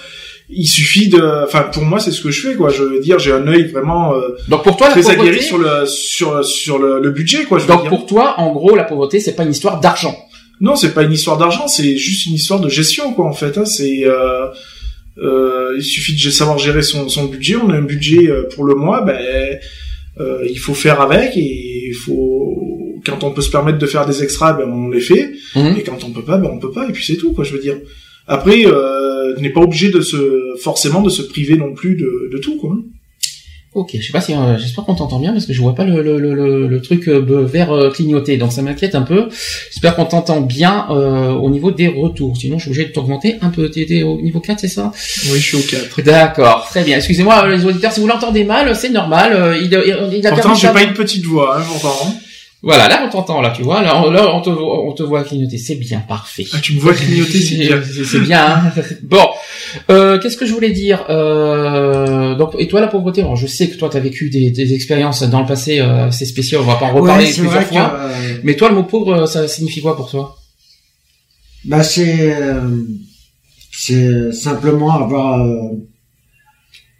il 0.49 0.65
suffit 0.65 1.09
de 1.09 1.43
enfin 1.43 1.63
pour 1.71 1.83
moi 1.83 1.99
c'est 1.99 2.11
ce 2.11 2.21
que 2.21 2.31
je 2.31 2.47
fais 2.47 2.55
quoi 2.55 2.69
je 2.69 2.81
veux 2.81 2.99
dire 2.99 3.19
j'ai 3.19 3.31
un 3.31 3.47
œil 3.47 3.67
vraiment 3.67 4.15
euh, 4.15 4.37
donc 4.47 4.63
pour 4.63 4.77
toi 4.77 4.89
très 4.89 5.01
la 5.01 5.13
pauvreté... 5.13 5.41
sur 5.41 5.59
le 5.59 5.85
sur 5.85 6.43
sur 6.43 6.79
le, 6.79 6.99
le 6.99 7.11
budget 7.11 7.43
quoi 7.43 7.59
je 7.59 7.67
donc 7.67 7.87
pour 7.87 8.07
toi 8.07 8.39
en 8.39 8.51
gros 8.53 8.75
la 8.75 8.85
pauvreté 8.85 9.19
c'est 9.19 9.35
pas 9.35 9.43
une 9.43 9.51
histoire 9.51 9.79
d'argent 9.79 10.17
non 10.61 10.75
c'est 10.75 10.93
pas 10.93 11.03
une 11.03 11.13
histoire 11.13 11.37
d'argent 11.37 11.67
c'est 11.67 11.97
juste 11.97 12.25
une 12.25 12.33
histoire 12.33 12.59
de 12.59 12.69
gestion 12.69 13.13
quoi 13.13 13.25
en 13.25 13.33
fait 13.33 13.57
hein. 13.59 13.65
c'est 13.65 14.05
euh, 14.05 14.47
euh, 15.21 15.75
il 15.77 15.83
suffit 15.83 16.13
de 16.13 16.29
savoir 16.29 16.57
gérer 16.57 16.81
son, 16.81 17.09
son 17.09 17.25
budget. 17.25 17.55
On 17.55 17.69
a 17.69 17.75
un 17.75 17.81
budget 17.81 18.29
euh, 18.29 18.47
pour 18.53 18.63
le 18.63 18.75
mois, 18.75 19.01
ben 19.01 19.19
euh, 20.19 20.45
il 20.49 20.59
faut 20.59 20.73
faire 20.73 21.01
avec 21.01 21.35
et 21.35 21.87
il 21.89 21.93
faut 21.93 22.88
quand 23.09 23.23
on 23.23 23.31
peut 23.31 23.41
se 23.41 23.49
permettre 23.49 23.77
de 23.77 23.85
faire 23.87 24.05
des 24.05 24.23
extras, 24.23 24.53
ben 24.53 24.69
on 24.69 24.89
les 24.89 25.01
fait. 25.01 25.31
Mhm. 25.55 25.75
Et 25.77 25.83
quand 25.83 26.03
on 26.03 26.11
peut 26.11 26.23
pas, 26.23 26.37
ben 26.37 26.49
on 26.51 26.59
peut 26.59 26.71
pas. 26.71 26.87
Et 26.87 26.91
puis 26.91 27.05
c'est 27.05 27.17
tout, 27.17 27.33
quoi. 27.33 27.43
Je 27.43 27.53
veux 27.53 27.61
dire. 27.61 27.77
Après, 28.27 28.65
euh, 28.65 29.35
on 29.37 29.41
n'est 29.41 29.49
pas 29.51 29.61
obligé 29.61 29.89
de 29.89 30.01
se 30.01 30.55
forcément 30.61 31.01
de 31.01 31.09
se 31.09 31.21
priver 31.23 31.57
non 31.57 31.73
plus 31.73 31.95
de, 31.95 32.29
de 32.31 32.37
tout, 32.37 32.57
quoi. 32.57 32.75
Ok, 33.75 33.91
je 33.93 34.03
sais 34.03 34.11
pas 34.11 34.19
si 34.19 34.33
euh, 34.33 34.57
j'espère 34.57 34.83
qu'on 34.83 34.95
t'entend 34.95 35.19
bien 35.19 35.31
parce 35.31 35.45
que 35.45 35.53
je 35.53 35.61
vois 35.61 35.75
pas 35.75 35.83
le, 35.83 36.01
le, 36.01 36.17
le, 36.17 36.67
le 36.67 36.81
truc 36.81 37.07
euh, 37.07 37.45
vert 37.45 37.71
euh, 37.71 37.91
clignoter, 37.91 38.35
donc 38.37 38.51
ça 38.51 38.63
m'inquiète 38.63 38.95
un 38.95 39.03
peu. 39.03 39.27
J'espère 39.71 39.95
qu'on 39.95 40.05
t'entend 40.05 40.41
bien 40.41 40.87
au 40.89 41.49
niveau 41.51 41.69
des 41.69 41.87
retours. 41.87 42.35
Sinon, 42.35 42.57
je 42.57 42.63
suis 42.63 42.71
obligé 42.71 42.87
de 42.87 42.91
t'augmenter 42.93 43.35
un 43.41 43.49
peu. 43.49 43.69
T'es 43.69 44.01
au 44.01 44.19
niveau 44.21 44.39
4, 44.39 44.59
c'est 44.59 44.67
ça? 44.67 44.91
Oui, 45.31 45.39
je 45.39 45.55
suis 45.55 45.57
au 45.57 45.61
4. 45.61 46.01
D'accord, 46.01 46.65
très 46.67 46.83
bien. 46.83 46.97
Excusez-moi 46.97 47.47
les 47.47 47.63
auditeurs, 47.63 47.91
si 47.91 47.99
vous 47.99 48.07
l'entendez 48.07 48.43
mal, 48.43 48.75
c'est 48.75 48.89
normal. 48.89 49.57
Il, 49.61 49.65
il, 49.65 50.17
il 50.17 50.27
a 50.27 50.31
Pourtant, 50.31 50.55
j'ai 50.55 50.69
pas 50.69 50.81
une 50.81 50.93
petite 50.93 51.25
voix, 51.25 51.59
hein, 51.59 51.63
j'entends. 51.71 52.15
Voilà, 52.61 52.89
là 52.89 53.01
on 53.05 53.09
t'entend, 53.09 53.39
là 53.39 53.51
tu 53.55 53.63
vois, 53.63 53.81
là, 53.81 54.03
on, 54.05 54.41
te, 54.41 54.49
on 54.49 54.91
te 54.91 55.01
voit 55.01 55.23
clignoter, 55.23 55.57
c'est 55.57 55.75
bien, 55.75 56.01
parfait. 56.01 56.45
Ah, 56.51 56.57
tu 56.61 56.73
me 56.73 56.79
vois 56.81 56.93
clignoter, 56.93 57.39
c'est 57.39 57.55
bien. 57.55 57.81
c'est 58.05 58.19
bien. 58.19 58.45
Hein 58.45 58.73
bon, 59.03 59.25
euh, 59.89 60.19
qu'est-ce 60.19 60.35
que 60.35 60.45
je 60.45 60.51
voulais 60.51 60.71
dire? 60.71 61.05
Euh, 61.09 62.35
Donc, 62.35 62.55
et 62.59 62.67
toi 62.67 62.81
la 62.81 62.87
pauvreté, 62.87 63.23
je 63.35 63.47
sais 63.47 63.69
que 63.69 63.77
toi 63.77 63.87
tu 63.87 63.95
as 63.95 64.01
vécu 64.01 64.29
des, 64.29 64.51
des, 64.51 64.73
expériences 64.73 65.23
dans 65.23 65.39
le 65.39 65.45
passé, 65.45 65.79
euh, 65.79 66.11
c'est 66.11 66.25
spécial, 66.25 66.59
on 66.59 66.65
va 66.65 66.75
pas 66.75 66.87
en 66.87 66.95
reparler 66.95 67.31
plusieurs 67.31 67.63
fois. 67.63 67.97
Euh, 67.97 68.37
Mais 68.43 68.55
toi 68.57 68.67
le 68.67 68.75
mot 68.75 68.83
pauvre, 68.83 69.25
ça 69.25 69.47
signifie 69.47 69.81
quoi 69.81 69.95
pour 69.95 70.09
toi? 70.09 70.35
Bah 71.63 71.83
c'est 71.83 72.35
c'est 73.71 74.33
simplement 74.33 74.95
avoir 74.95 75.39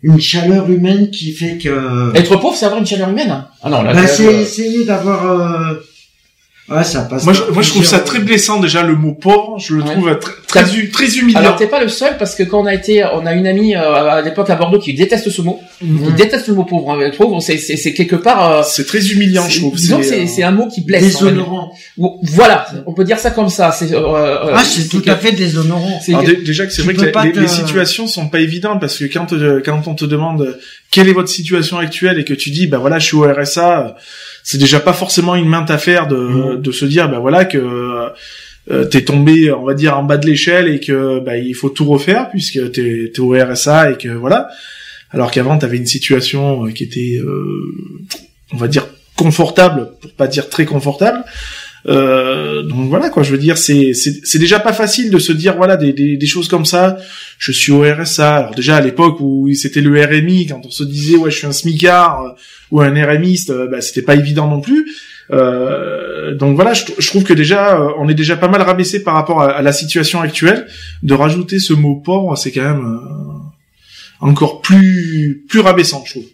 une 0.02 0.20
chaleur 0.20 0.70
humaine 0.70 1.10
qui 1.10 1.32
fait 1.32 1.58
que 1.58 2.16
être 2.16 2.38
pauvre 2.38 2.56
c'est 2.56 2.66
avoir 2.66 2.80
une 2.80 2.88
chaleur 2.88 3.10
humaine. 3.10 3.44
Ah 3.62 3.70
non 3.70 3.82
là, 3.82 3.94
bah, 3.94 4.08
c'est 4.08 4.34
essayer 4.42 4.86
d'avoir 4.86 5.30
euh... 5.32 5.76
ouais 6.72 6.84
ça 6.84 7.02
passe 7.02 7.24
moi 7.26 7.34
je, 7.34 7.44
moi 7.52 7.62
je 7.62 7.70
trouve 7.70 7.86
ça 7.86 8.00
très 8.00 8.20
blessant 8.20 8.60
déjà 8.60 8.84
le 8.84 8.96
mot 8.96 9.14
pauvre. 9.14 9.58
Je 9.60 9.76
le 9.76 9.84
trouve 9.84 10.18
très 10.48 10.64
très, 10.64 10.88
très 10.88 11.18
humiliant. 11.18 11.40
Alors 11.40 11.56
t'es 11.56 11.68
pas 11.68 11.82
le 11.82 11.90
seul 11.90 12.18
parce 12.18 12.36
que 12.36 12.44
quand 12.44 12.62
on 12.62 12.66
a 12.66 12.74
été 12.74 13.04
on 13.14 13.26
a 13.26 13.34
une 13.34 13.48
amie 13.48 13.76
euh, 13.76 14.10
à 14.10 14.22
l'époque 14.22 14.50
à 14.50 14.56
Bordeaux 14.56 14.80
qui 14.80 14.94
déteste 14.94 15.30
ce 15.30 15.42
mot. 15.42 15.60
Mhm. 15.82 16.08
qui 16.08 16.14
déteste 16.14 16.48
le 16.48 16.56
mot 16.56 16.66
pauvre 16.66 16.92
hein. 16.92 17.12
pauvre 17.18 17.40
c'est 17.42 17.58
c'est 17.58 17.94
quelque 17.94 18.16
part 18.16 18.52
euh, 18.52 18.62
c'est 18.66 18.86
très 18.86 19.08
humiliant 19.08 19.48
je 19.48 19.60
trouve. 19.60 19.76
disons 19.76 20.02
c'est 20.04 20.28
c'est 20.28 20.44
un 20.44 20.52
mot 20.52 20.68
qui 20.68 20.82
blesse 20.82 21.04
déshonorant. 21.04 21.74
Voilà 22.24 22.68
on 22.86 22.94
peut 22.94 23.04
dire 23.04 23.20
ça 23.20 23.32
comme 23.32 23.50
ça. 23.50 23.72
C'est 23.72 23.94
euh, 23.94 24.54
ah 24.54 24.64
c'est 24.64 24.88
tout 24.88 25.04
à 25.08 25.16
fait 25.16 25.32
déshonorant. 25.32 26.02
Déjà 26.46 26.66
que 26.66 26.74
c'est 26.74 26.84
vrai 26.84 26.94
que 26.94 27.40
les, 27.40 27.48
situations 27.48 28.08
sont 28.08 28.28
pas 28.30 28.40
évidentes 28.40 28.80
parce 28.80 28.98
que 28.98 29.06
quand 29.06 29.28
quand 29.66 29.88
on 29.88 29.96
te 29.96 30.06
demande 30.06 30.58
quelle 30.92 31.08
est 31.08 31.14
votre 31.14 31.30
situation 31.30 31.78
actuelle 31.78 32.20
et 32.20 32.26
que 32.26 32.34
tu 32.34 32.50
dis 32.50 32.68
bah 32.68 32.78
voilà 32.78 33.00
je 33.00 33.06
suis 33.06 33.16
au 33.16 33.22
RSA 33.22 33.96
c'est 34.44 34.58
déjà 34.58 34.80
pas 34.80 34.94
forcément 34.94 35.36
une 35.36 35.48
mainte 35.48 35.70
affaire 35.72 36.08
de, 36.08 36.16
mm. 36.16 36.62
de 36.62 36.72
se 36.72 36.86
dire 36.86 37.10
ben 37.10 37.20
voilà 37.20 37.46
que 37.46 38.10
euh, 38.72 38.86
t'es 38.86 39.04
tombé, 39.04 39.52
on 39.52 39.64
va 39.64 39.74
dire, 39.74 39.98
en 39.98 40.04
bas 40.04 40.18
de 40.18 40.28
l'échelle 40.28 40.68
et 40.68 40.80
que 40.80 41.20
bah, 41.20 41.38
il 41.38 41.56
faut 41.56 41.70
tout 41.70 41.86
refaire 41.86 42.30
puisque 42.30 42.72
t'es 42.72 43.12
es 43.12 43.20
au 43.20 43.32
RSA 43.32 43.92
et 43.92 43.98
que 43.98 44.10
voilà. 44.10 44.50
Alors 45.10 45.32
qu'avant, 45.32 45.58
t'avais 45.58 45.78
une 45.78 45.88
situation 45.88 46.66
qui 46.66 46.84
était, 46.84 47.20
on 48.54 48.58
va 48.58 48.68
dire, 48.68 48.86
confortable, 49.16 49.92
pour 50.00 50.12
pas 50.12 50.28
dire 50.28 50.50
très 50.50 50.66
confortable. 50.66 51.24
Euh, 51.88 52.62
donc 52.64 52.90
voilà 52.90 53.10
quoi, 53.10 53.24
je 53.24 53.32
veux 53.32 53.38
dire, 53.38 53.58
c'est 53.58 53.94
c'est 53.94 54.40
déjà 54.40 54.60
pas 54.60 54.74
facile 54.74 55.12
de 55.12 55.20
se 55.20 55.32
dire 55.32 55.56
voilà 55.56 55.78
des, 55.78 55.94
des, 55.94 56.18
des 56.18 56.28
choses 56.28 56.48
comme 56.48 56.66
ça. 56.66 56.98
Je 57.38 57.52
suis 57.52 57.72
au 57.72 57.82
RSA. 57.82 58.38
Alors 58.38 58.56
déjà 58.56 58.78
à 58.78 58.82
l'époque 58.82 59.18
où 59.20 59.50
c'était 59.54 59.82
le 59.82 60.00
RMI, 60.02 60.48
quand 60.48 60.62
on 60.66 60.72
se 60.72 60.84
disait 60.84 61.16
ouais 61.16 61.32
je 61.32 61.38
suis 61.38 61.48
un 61.48 61.52
smicard 61.52 62.24
euh, 62.24 62.30
ou 62.72 62.82
un 62.82 62.92
RMiste, 62.92 63.50
euh, 63.50 63.68
bah, 63.68 63.82
c'était 63.82 64.02
pas 64.02 64.16
évident 64.16 64.48
non 64.48 64.62
plus. 64.62 64.92
Euh, 65.32 66.36
donc 66.36 66.56
voilà, 66.56 66.74
je, 66.74 67.08
trouve 67.08 67.24
que 67.24 67.34
déjà 67.34 67.80
on 68.00 68.10
est 68.10 68.16
déjà 68.16 68.36
pas 68.36 68.48
mal 68.48 68.62
rabaissé 68.62 69.04
par 69.04 69.14
rapport 69.14 69.42
à, 69.42 69.62
la 69.62 69.72
situation 69.72 70.22
actuelle. 70.22 70.68
De 71.04 71.14
rajouter 71.14 71.60
ce 71.60 71.74
mot 71.74 71.96
pauvre, 71.96 72.36
c'est 72.36 72.52
quand 72.52 72.64
même 72.64 73.00
encore 74.20 74.62
plus 74.62 75.46
plus 75.48 75.60
rabaissant, 75.60 76.04
je 76.06 76.14
trouve. 76.14 76.26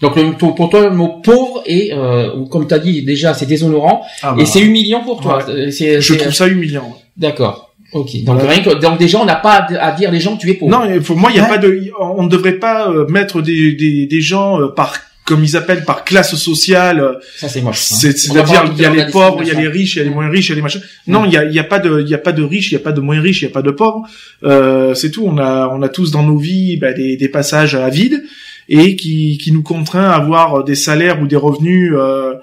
Donc 0.00 0.38
pour, 0.38 0.68
toi 0.68 0.82
le 0.84 0.90
mot 0.90 1.20
pauvre 1.22 1.62
est, 1.64 1.92
euh, 1.92 2.44
comme 2.50 2.68
tu 2.68 2.74
as 2.74 2.78
dit 2.78 3.02
déjà, 3.02 3.32
c'est 3.32 3.46
déshonorant 3.46 4.02
ah 4.22 4.34
et 4.36 4.40
bah. 4.40 4.46
c'est 4.46 4.60
humiliant 4.60 5.02
pour 5.02 5.20
toi. 5.20 5.38
Je 5.46 6.14
trouve 6.14 6.34
ça 6.34 6.46
humiliant. 6.46 6.96
D'accord. 7.16 7.72
Ok. 7.92 8.24
Donc 8.24 8.42
rien 8.42 8.62
que, 8.62 8.74
donc 8.74 8.98
déjà 8.98 9.18
on 9.18 9.24
n'a 9.24 9.36
pas 9.36 9.66
à 9.80 9.92
dire 9.92 10.10
les 10.10 10.20
gens 10.20 10.36
tu 10.36 10.50
es 10.50 10.54
pauvre. 10.54 10.70
Non, 10.70 11.00
pour 11.00 11.16
moi 11.16 11.30
il 11.32 11.36
y 11.36 11.40
a 11.40 11.46
pas 11.46 11.58
de, 11.58 11.90
on 11.98 12.24
ne 12.24 12.28
devrait 12.28 12.58
pas 12.58 12.90
euh, 12.90 13.06
mettre 13.08 13.40
des, 13.40 13.72
des, 13.72 14.06
des 14.06 14.20
gens 14.20 14.60
euh, 14.60 14.68
par 14.68 14.96
comme 15.24 15.42
ils 15.42 15.56
appellent 15.56 15.84
par 15.84 16.04
classe 16.04 16.34
sociale. 16.36 17.18
Ça 17.36 17.48
c'est 17.48 17.60
moche. 17.62 17.78
Hein. 17.92 17.96
C'est-à-dire 17.98 18.64
il 18.72 18.80
y 18.80 18.84
a 18.84 18.90
les 18.90 19.10
pauvres, 19.10 19.38
il 19.42 19.48
y 19.48 19.50
a 19.50 19.54
les 19.54 19.68
riches, 19.68 19.96
il 19.96 19.98
y 19.98 20.02
a 20.02 20.04
les 20.04 20.10
moins 20.10 20.28
riches, 20.28 20.46
il 20.46 20.50
y 20.50 20.52
a 20.52 20.56
les 20.56 20.62
machins. 20.62 20.82
Non, 21.06 21.24
il 21.24 21.32
y 21.32 21.36
a, 21.36 21.44
y 21.44 21.58
a 21.58 21.64
pas 21.64 21.78
de, 21.78 22.00
il 22.00 22.08
y 22.08 22.14
a 22.14 22.18
pas 22.18 22.32
de 22.32 22.42
riches, 22.42 22.70
il 22.70 22.74
y 22.74 22.76
a 22.76 22.80
pas 22.80 22.92
de 22.92 23.00
moins 23.00 23.20
riches, 23.20 23.42
il 23.42 23.46
y 23.46 23.48
a 23.48 23.52
pas 23.52 23.62
de 23.62 23.70
pauvres. 23.72 24.02
Euh, 24.44 24.94
c'est 24.94 25.10
tout. 25.10 25.24
On 25.26 25.38
a, 25.38 25.68
on 25.72 25.82
a 25.82 25.88
tous 25.88 26.10
dans 26.10 26.22
nos 26.22 26.38
vies 26.38 26.76
bah, 26.76 26.92
des, 26.92 27.16
des 27.16 27.28
passages 27.28 27.74
à 27.74 27.88
vide 27.88 28.22
et 28.68 28.96
qui, 28.96 29.38
qui 29.38 29.52
nous 29.52 29.62
contraint 29.62 30.10
à 30.10 30.14
avoir 30.14 30.64
des 30.64 30.74
salaires 30.74 31.22
ou 31.22 31.26
des 31.26 31.36
revenus 31.36 31.92
euh, 31.94 32.34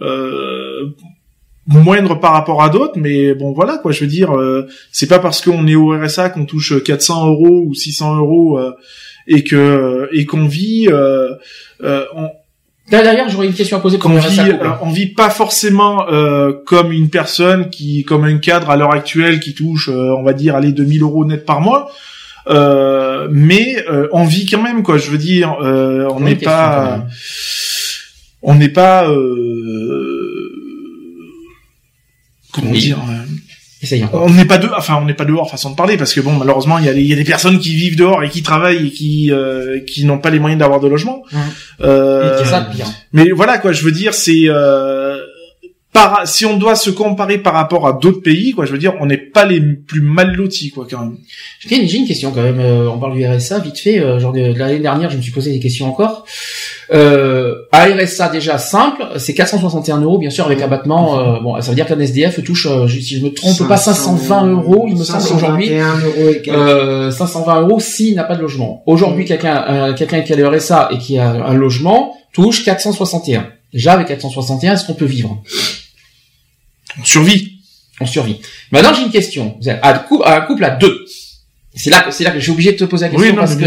euh, 0.00 0.94
moindres 1.66 2.20
par 2.20 2.32
rapport 2.32 2.62
à 2.62 2.68
d'autres, 2.68 2.96
mais 2.96 3.34
bon 3.34 3.52
voilà 3.52 3.78
quoi, 3.78 3.92
je 3.92 4.00
veux 4.00 4.10
dire, 4.10 4.36
euh, 4.36 4.66
c'est 4.92 5.08
pas 5.08 5.18
parce 5.18 5.40
qu'on 5.40 5.66
est 5.66 5.74
au 5.74 5.90
RSA 5.90 6.30
qu'on 6.30 6.46
touche 6.46 6.82
400 6.82 7.26
euros 7.28 7.64
ou 7.66 7.74
600 7.74 8.16
euros 8.16 8.58
euh, 8.58 8.72
et 9.26 9.42
que 9.42 10.08
et 10.12 10.24
qu'on 10.26 10.46
vit. 10.46 10.88
Euh, 10.88 11.34
on, 11.80 12.28
D'ailleurs, 12.88 13.28
j'aurais 13.28 13.48
une 13.48 13.52
question 13.52 13.76
à 13.76 13.80
poser 13.80 13.98
pour 13.98 14.12
on 14.12 14.18
vit, 14.18 14.52
on 14.80 14.90
vit 14.90 15.08
pas 15.08 15.28
forcément 15.28 16.06
comme 16.66 16.92
une 16.92 17.10
personne 17.10 17.68
qui, 17.68 18.04
comme 18.04 18.22
un 18.22 18.38
cadre 18.38 18.70
à 18.70 18.76
l'heure 18.76 18.92
actuelle 18.92 19.40
qui 19.40 19.54
touche, 19.54 19.88
on 19.88 20.22
va 20.22 20.32
dire, 20.32 20.54
allez 20.54 20.70
2000 20.70 21.02
euros 21.02 21.24
net 21.24 21.44
par 21.44 21.60
mois. 21.60 21.90
Euh, 22.48 23.28
mais 23.30 23.76
euh, 23.90 24.08
on 24.12 24.24
vit 24.24 24.46
quand 24.46 24.62
même 24.62 24.82
quoi. 24.82 24.98
Je 24.98 25.10
veux 25.10 25.18
dire, 25.18 25.56
euh, 25.62 26.08
on 26.10 26.20
n'est 26.20 26.36
pas, 26.36 27.06
on 28.42 28.54
n'est 28.54 28.68
pas, 28.68 29.08
comment 32.52 32.70
dire. 32.70 32.98
On 34.12 34.30
n'est 34.30 34.46
pas 34.46 34.58
dehors, 34.58 34.74
enfin 34.78 34.98
on 35.00 35.04
n'est 35.04 35.14
pas 35.14 35.24
dehors 35.24 35.50
façon 35.50 35.70
de 35.70 35.76
parler 35.76 35.96
parce 35.96 36.12
que 36.12 36.20
bon 36.20 36.32
malheureusement 36.32 36.78
il 36.78 36.86
y 36.86 36.88
a, 36.88 36.92
y 36.92 37.12
a 37.12 37.16
des 37.16 37.24
personnes 37.24 37.58
qui 37.58 37.76
vivent 37.76 37.96
dehors 37.96 38.24
et 38.24 38.30
qui 38.30 38.42
travaillent 38.42 38.88
et 38.88 38.90
qui 38.90 39.30
qui 39.86 40.04
n'ont 40.04 40.18
pas 40.18 40.30
les 40.30 40.40
moyens 40.40 40.58
d'avoir 40.58 40.80
de 40.80 40.88
logement. 40.88 41.22
Euh, 41.82 42.44
ça, 42.44 42.68
mais 43.12 43.30
voilà 43.30 43.58
quoi, 43.58 43.72
je 43.72 43.84
veux 43.84 43.92
dire 43.92 44.14
c'est 44.14 44.48
si 46.24 46.44
on 46.46 46.56
doit 46.56 46.74
se 46.74 46.90
comparer 46.90 47.38
par 47.38 47.54
rapport 47.54 47.86
à 47.86 47.92
d'autres 47.92 48.22
pays, 48.22 48.52
quoi, 48.52 48.64
je 48.64 48.72
veux 48.72 48.78
dire, 48.78 48.94
on 49.00 49.06
n'est 49.06 49.16
pas 49.16 49.44
les 49.44 49.60
plus 49.60 50.00
mal 50.00 50.34
lotis, 50.34 50.70
quoi, 50.70 50.86
quand 50.88 51.00
même. 51.00 51.18
J'ai 51.60 51.76
une, 51.76 52.06
question 52.06 52.30
quand 52.32 52.42
même. 52.42 52.60
Euh, 52.60 52.88
on 52.90 52.98
parle 52.98 53.14
du 53.14 53.26
RSA 53.26 53.58
vite 53.60 53.78
fait. 53.78 53.98
Euh, 53.98 54.18
genre 54.18 54.32
de, 54.32 54.52
l'année 54.56 54.78
dernière, 54.78 55.10
je 55.10 55.16
me 55.16 55.22
suis 55.22 55.32
posé 55.32 55.52
des 55.52 55.60
questions 55.60 55.88
encore. 55.88 56.24
Euh, 56.92 57.54
à 57.72 57.86
RSA 57.86 58.28
déjà 58.28 58.58
simple, 58.58 59.04
c'est 59.18 59.34
461 59.34 60.00
euros, 60.00 60.18
bien 60.18 60.30
sûr, 60.30 60.46
avec 60.46 60.60
abattement. 60.62 61.18
Euh, 61.18 61.40
bon, 61.40 61.60
ça 61.60 61.70
veut 61.70 61.74
dire 61.74 61.86
qu'un 61.86 61.98
SDF 61.98 62.42
touche, 62.44 62.68
si 62.88 63.18
je 63.18 63.24
me 63.24 63.30
trompe 63.30 63.66
pas, 63.66 63.76
520 63.76 64.46
euros, 64.46 64.86
il 64.88 64.96
me 64.96 65.04
semble 65.04 65.36
aujourd'hui. 65.36 65.70
Euh, 66.48 67.10
520 67.10 67.62
euros 67.62 67.80
s'il 67.80 68.14
n'a 68.14 68.24
pas 68.24 68.36
de 68.36 68.42
logement. 68.42 68.82
Aujourd'hui, 68.86 69.24
quelqu'un, 69.24 69.94
quelqu'un 69.94 70.20
qui 70.20 70.32
a 70.32 70.36
le 70.36 70.46
RSA 70.46 70.90
et 70.92 70.98
qui 70.98 71.18
a 71.18 71.30
un 71.30 71.54
logement 71.54 72.14
touche 72.32 72.64
461. 72.64 73.48
Déjà 73.72 73.92
avec 73.92 74.06
461, 74.08 74.74
est-ce 74.74 74.86
qu'on 74.86 74.94
peut 74.94 75.04
vivre? 75.04 75.42
On 76.98 77.04
survit. 77.04 77.58
On 78.00 78.06
survit. 78.06 78.40
Maintenant, 78.72 78.92
j'ai 78.94 79.02
une 79.02 79.10
question. 79.10 79.58
Un 79.82 80.40
couple 80.40 80.64
à 80.64 80.70
deux. 80.70 81.04
C'est 81.78 81.90
là, 81.90 82.06
c'est 82.10 82.24
là 82.24 82.30
que 82.30 82.40
j'ai 82.40 82.50
obligé 82.50 82.72
de 82.72 82.78
te 82.78 82.84
poser 82.84 83.04
la 83.04 83.10
question 83.10 83.34
parce 83.34 83.54
que 83.54 83.66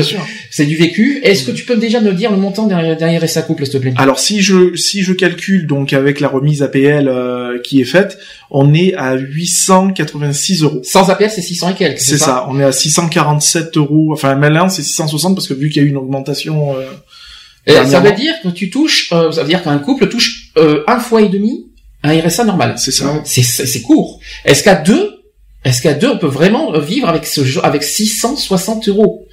c'est 0.50 0.66
du 0.66 0.76
vécu. 0.76 1.20
Est-ce 1.22 1.44
que 1.44 1.52
tu 1.52 1.64
peux 1.64 1.78
déjà 1.78 2.02
me 2.02 2.12
dire 2.12 2.32
le 2.32 2.38
montant 2.38 2.66
derrière, 2.66 3.30
sa 3.30 3.44
couple, 3.44 3.66
s'il 3.66 3.74
te 3.74 3.78
plaît? 3.78 3.94
Alors 3.98 4.20
si 4.20 4.42
je 4.42 4.76
si 4.76 5.04
je 5.04 5.14
calcule 5.14 5.68
donc 5.68 5.94
avec 5.94 6.20
la 6.20 6.28
remise 6.28 6.64
APL 6.64 7.08
euh, 7.08 7.60
qui 7.60 7.80
est 7.82 7.86
faite, 7.86 8.18
on 8.50 8.74
est 8.74 8.96
à 8.96 9.14
886 9.14 10.64
euros. 10.64 10.82
Sans 10.84 11.12
APL, 11.12 11.30
c'est 11.30 11.44
600 11.44 11.70
et 11.70 11.74
quelques. 11.76 12.00
C'est 12.00 12.18
ça, 12.18 12.48
On 12.50 12.60
est 12.60 12.64
à 12.64 12.72
647 12.72 13.78
euros. 13.78 14.10
Enfin, 14.12 14.34
maintenant 14.34 14.70
c'est 14.70 14.82
660 14.82 15.36
parce 15.36 15.48
que 15.48 15.54
vu 15.54 15.70
qu'il 15.70 15.84
y 15.84 15.86
a 15.86 15.88
eu 15.88 15.92
une 15.92 15.98
augmentation. 15.98 16.76
Euh, 16.78 17.86
ça 17.86 18.00
veut 18.00 18.14
dire 18.14 18.34
que 18.42 18.48
tu 18.48 18.72
touches, 18.72 19.14
euh, 19.14 19.32
ça 19.32 19.44
veut 19.44 19.50
dire 19.50 19.62
qu'un 19.62 19.78
couple 19.78 20.10
touche 20.10 20.52
un 20.88 21.00
fois 21.00 21.22
et 21.22 21.30
demi? 21.30 21.68
Un 22.04 22.20
RSA 22.20 22.46
normal. 22.46 22.76
C'est 22.78 22.92
ça. 22.92 23.22
C'est 23.26 23.82
court. 23.82 24.20
Est-ce 24.46 24.64
qu'à 24.64 24.76
deux, 24.76 25.22
est-ce 25.66 25.82
qu'à 25.82 25.94
deux 25.94 26.10
on 26.10 26.18
peut 26.18 26.28
vraiment 26.28 26.78
vivre 26.80 27.10
avec 27.10 27.26
ce 27.26 27.60
avec 27.64 27.84
660 27.84 28.88
euros? 28.90 29.26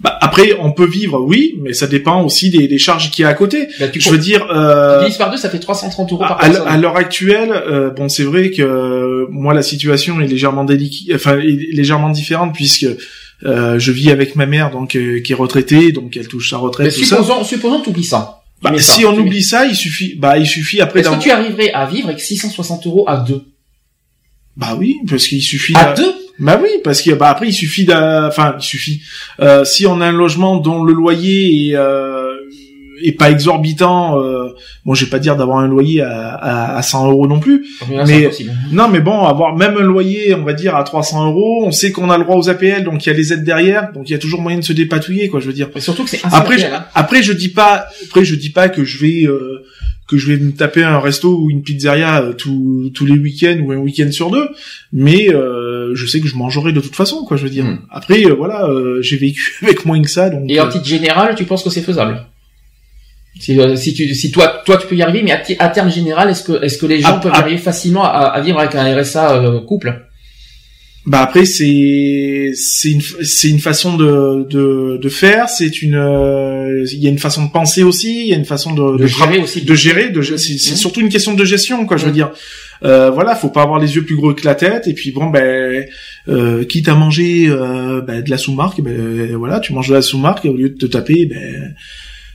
Bah, 0.00 0.16
après, 0.22 0.54
on 0.58 0.72
peut 0.72 0.88
vivre, 0.88 1.20
oui, 1.20 1.56
mais 1.60 1.74
ça 1.74 1.86
dépend 1.86 2.22
aussi 2.24 2.48
des, 2.48 2.68
des 2.68 2.78
charges 2.78 3.10
qu'il 3.10 3.22
y 3.22 3.26
a 3.26 3.28
à 3.28 3.34
côté. 3.34 3.68
Bah, 3.78 3.86
je 3.92 4.08
veux 4.08 4.16
dire, 4.16 4.46
euh, 4.50 5.06
par 5.18 5.30
deux, 5.30 5.36
ça 5.36 5.50
fait 5.50 5.58
330 5.58 6.12
euros 6.12 6.20
par 6.20 6.38
personne. 6.38 6.66
À 6.66 6.78
l'heure 6.78 6.96
actuelle, 6.96 7.52
euh, 7.52 7.90
bon, 7.90 8.08
c'est 8.08 8.22
vrai 8.22 8.50
que 8.50 8.62
euh, 8.62 9.26
moi 9.28 9.52
la 9.52 9.62
situation 9.62 10.18
est 10.22 10.26
légèrement 10.26 10.64
délicate, 10.64 11.16
enfin 11.16 11.36
légèrement 11.36 12.08
différente 12.08 12.54
puisque 12.54 12.86
euh, 13.44 13.78
je 13.78 13.92
vis 13.92 14.10
avec 14.10 14.36
ma 14.36 14.46
mère, 14.46 14.70
donc 14.70 14.96
euh, 14.96 15.20
qui 15.20 15.32
est 15.32 15.36
retraitée, 15.36 15.92
donc 15.92 16.16
elle 16.16 16.28
touche 16.28 16.50
sa 16.50 16.58
retraite. 16.58 16.86
Mais 16.86 17.04
supposons, 17.04 17.44
supposons 17.44 17.82
oublies 17.86 18.04
ça. 18.04 18.39
Bah, 18.62 18.72
si 18.78 19.04
on 19.06 19.16
oublie 19.16 19.42
ça, 19.42 19.66
il 19.66 19.74
suffit, 19.74 20.14
bah, 20.16 20.38
il 20.38 20.46
suffit 20.46 20.80
après. 20.80 21.00
Est-ce 21.00 21.10
que 21.10 21.22
tu 21.22 21.30
arriverais 21.30 21.72
à 21.72 21.86
vivre 21.86 22.08
avec 22.08 22.20
660 22.20 22.86
euros 22.86 23.04
à 23.08 23.18
deux? 23.18 23.44
Bah 24.56 24.76
oui, 24.78 24.96
parce 25.08 25.26
qu'il 25.26 25.42
suffit. 25.42 25.74
À 25.76 25.94
deux? 25.94 26.14
Bah 26.38 26.58
oui, 26.60 26.70
parce 26.82 27.02
que 27.02 27.10
bah 27.10 27.28
après 27.28 27.48
il 27.48 27.52
suffit 27.52 27.84
d'un, 27.84 28.26
enfin 28.26 28.54
il 28.58 28.62
suffit. 28.62 29.02
Euh, 29.40 29.64
si 29.64 29.86
on 29.86 30.00
a 30.00 30.06
un 30.06 30.12
logement 30.12 30.56
dont 30.56 30.82
le 30.82 30.94
loyer 30.94 31.68
est 31.68 31.76
euh, 31.76 32.29
et 33.02 33.12
pas 33.12 33.30
exorbitant. 33.30 34.20
Euh, 34.20 34.48
bon, 34.84 34.94
je 34.94 35.04
vais 35.04 35.10
pas 35.10 35.18
dire 35.18 35.36
d'avoir 35.36 35.58
un 35.58 35.68
loyer 35.68 36.02
à, 36.02 36.34
à, 36.34 36.76
à 36.76 36.82
100 36.82 37.10
euros 37.10 37.26
non 37.26 37.40
plus, 37.40 37.66
mais 38.06 38.30
non, 38.72 38.88
mais 38.88 39.00
bon, 39.00 39.24
avoir 39.24 39.56
même 39.56 39.76
un 39.76 39.82
loyer, 39.82 40.34
on 40.34 40.44
va 40.44 40.52
dire 40.52 40.76
à 40.76 40.84
300 40.84 41.28
euros, 41.28 41.64
on 41.66 41.72
sait 41.72 41.92
qu'on 41.92 42.10
a 42.10 42.18
le 42.18 42.24
droit 42.24 42.36
aux 42.36 42.48
APL, 42.48 42.84
donc 42.84 43.04
il 43.04 43.08
y 43.08 43.12
a 43.12 43.16
les 43.16 43.32
aides 43.32 43.44
derrière, 43.44 43.92
donc 43.92 44.08
il 44.08 44.12
y 44.12 44.16
a 44.16 44.18
toujours 44.18 44.40
moyen 44.40 44.58
de 44.58 44.64
se 44.64 44.72
dépatouiller, 44.72 45.28
quoi. 45.28 45.40
Je 45.40 45.46
veux 45.46 45.52
dire. 45.52 45.68
surtout 45.78 46.04
que 46.04 46.10
c'est 46.10 46.20
après, 46.24 46.58
je, 46.58 46.66
hein. 46.66 46.84
après 46.94 47.22
je 47.22 47.32
dis 47.32 47.48
pas, 47.48 47.86
après 48.06 48.24
je 48.24 48.34
dis 48.34 48.50
pas 48.50 48.68
que 48.68 48.84
je 48.84 48.98
vais 48.98 49.26
euh, 49.26 49.64
que 50.10 50.16
je 50.16 50.32
vais 50.32 50.38
me 50.38 50.50
taper 50.50 50.82
un 50.82 50.98
resto 50.98 51.38
ou 51.38 51.50
une 51.50 51.62
pizzeria 51.62 52.20
euh, 52.20 52.32
tous 52.32 52.90
tous 52.92 53.06
les 53.06 53.16
week-ends 53.16 53.60
ou 53.62 53.70
un 53.70 53.76
week-end 53.76 54.10
sur 54.10 54.30
deux, 54.30 54.48
mais 54.92 55.32
euh, 55.32 55.94
je 55.94 56.06
sais 56.06 56.20
que 56.20 56.26
je 56.26 56.34
mangerai 56.34 56.72
de 56.72 56.80
toute 56.80 56.96
façon, 56.96 57.24
quoi. 57.24 57.36
Je 57.36 57.44
veux 57.44 57.50
dire. 57.50 57.64
Hmm. 57.64 57.78
Après, 57.90 58.24
euh, 58.26 58.34
voilà, 58.34 58.68
j'ai 59.00 59.16
vécu 59.16 59.56
avec 59.62 59.86
moins 59.86 60.02
que 60.02 60.10
ça, 60.10 60.28
donc. 60.28 60.50
Et 60.50 60.60
en 60.60 60.68
titre 60.68 60.84
général, 60.84 61.36
tu 61.36 61.44
penses 61.44 61.62
que 61.62 61.70
c'est 61.70 61.82
faisable? 61.82 62.26
Si, 63.40 63.58
euh, 63.58 63.74
si, 63.74 63.94
tu, 63.94 64.14
si 64.14 64.30
toi, 64.30 64.62
toi, 64.66 64.76
tu 64.76 64.86
peux 64.86 64.94
y 64.94 65.02
arriver, 65.02 65.22
mais 65.22 65.32
à, 65.58 65.68
terme 65.70 65.90
général, 65.90 66.28
est-ce 66.28 66.44
que, 66.44 66.62
est-ce 66.62 66.76
que 66.76 66.84
les 66.84 67.00
gens 67.00 67.14
ah, 67.16 67.20
peuvent 67.20 67.32
y 67.32 67.36
ah. 67.36 67.40
arriver 67.40 67.56
facilement 67.56 68.04
à, 68.04 68.38
vivre 68.42 68.58
avec 68.58 68.74
un 68.74 68.94
RSA 68.94 69.36
euh, 69.36 69.60
couple? 69.60 70.06
Bah 71.06 71.22
après, 71.22 71.46
c'est, 71.46 72.52
c'est 72.54 72.90
une, 72.90 73.00
c'est 73.00 73.48
une 73.48 73.58
façon 73.58 73.96
de, 73.96 74.46
de, 74.50 74.98
de 74.98 75.08
faire. 75.08 75.48
C'est 75.48 75.80
une, 75.80 75.94
euh, 75.94 76.84
il 76.92 76.98
y 76.98 77.06
a 77.06 77.10
une 77.10 77.18
façon 77.18 77.46
de 77.46 77.50
penser 77.50 77.82
aussi. 77.82 78.20
Il 78.20 78.26
y 78.26 78.34
a 78.34 78.36
une 78.36 78.44
façon 78.44 78.74
de, 78.74 78.98
de, 78.98 79.06
gérer 79.06 79.38
aussi. 79.38 79.62
De 79.62 79.74
gérer. 79.74 80.10
De, 80.10 80.20
c'est, 80.20 80.34
mmh. 80.34 80.76
surtout 80.76 81.00
une 81.00 81.08
question 81.08 81.32
de 81.32 81.44
gestion, 81.46 81.86
quoi. 81.86 81.96
Je 81.96 82.04
veux 82.04 82.10
mmh. 82.10 82.14
dire. 82.14 82.32
Euh, 82.82 83.10
voilà, 83.10 83.34
faut 83.34 83.50
pas 83.50 83.62
avoir 83.62 83.78
les 83.78 83.94
yeux 83.96 84.04
plus 84.04 84.16
gros 84.16 84.32
que 84.34 84.44
la 84.44 84.54
tête. 84.54 84.86
Et 84.88 84.94
puis 84.94 85.12
bon, 85.12 85.26
ben, 85.26 85.86
euh, 86.28 86.64
quitte 86.64 86.88
à 86.88 86.94
manger 86.94 87.48
euh, 87.48 88.00
ben, 88.00 88.22
de 88.22 88.30
la 88.30 88.38
sous-marque, 88.38 88.80
ben 88.80 89.34
voilà, 89.36 89.60
tu 89.60 89.72
manges 89.72 89.88
de 89.88 89.94
la 89.94 90.02
sous-marque 90.02 90.44
et 90.44 90.48
au 90.48 90.56
lieu 90.56 90.70
de 90.70 90.76
te 90.76 90.86
taper, 90.86 91.26
ben 91.26 91.74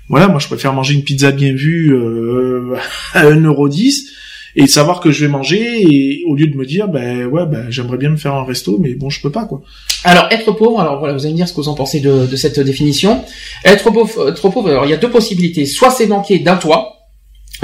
voilà, 0.09 0.27
moi 0.27 0.39
je 0.39 0.47
préfère 0.47 0.73
manger 0.73 0.93
une 0.93 1.03
pizza 1.03 1.31
bien 1.31 1.53
vue 1.53 1.93
euh, 1.93 2.75
à 3.13 3.25
1,10€ 3.25 4.11
et 4.57 4.67
savoir 4.67 5.01
que 5.01 5.11
je 5.11 5.25
vais 5.25 5.31
manger 5.31 5.81
et 5.81 6.23
au 6.27 6.35
lieu 6.35 6.47
de 6.47 6.55
me 6.55 6.65
dire 6.65 6.87
ben 6.87 7.25
ouais 7.25 7.45
ben 7.45 7.65
j'aimerais 7.69 7.97
bien 7.97 8.09
me 8.09 8.15
faire 8.15 8.33
un 8.33 8.45
resto 8.45 8.77
mais 8.79 8.93
bon 8.93 9.09
je 9.09 9.21
peux 9.21 9.31
pas 9.31 9.45
quoi. 9.45 9.61
Alors 10.05 10.27
être 10.31 10.51
pauvre, 10.51 10.79
alors 10.79 10.99
voilà, 10.99 11.13
vous 11.13 11.25
allez 11.25 11.33
me 11.33 11.37
dire 11.37 11.47
ce 11.47 11.53
que 11.53 11.61
vous 11.61 11.67
en 11.67 11.73
pensez 11.73 11.99
de, 11.99 12.35
cette 12.35 12.59
définition. 12.59 13.23
Être 13.65 13.91
pauvre, 13.91 14.29
être 14.29 14.49
pauvre, 14.49 14.69
alors 14.69 14.85
il 14.85 14.91
y 14.91 14.93
a 14.93 14.97
deux 14.97 15.09
possibilités. 15.09 15.65
Soit 15.65 15.89
c'est 15.89 16.05
manquer 16.05 16.39
d'un 16.39 16.57
toit, 16.57 16.94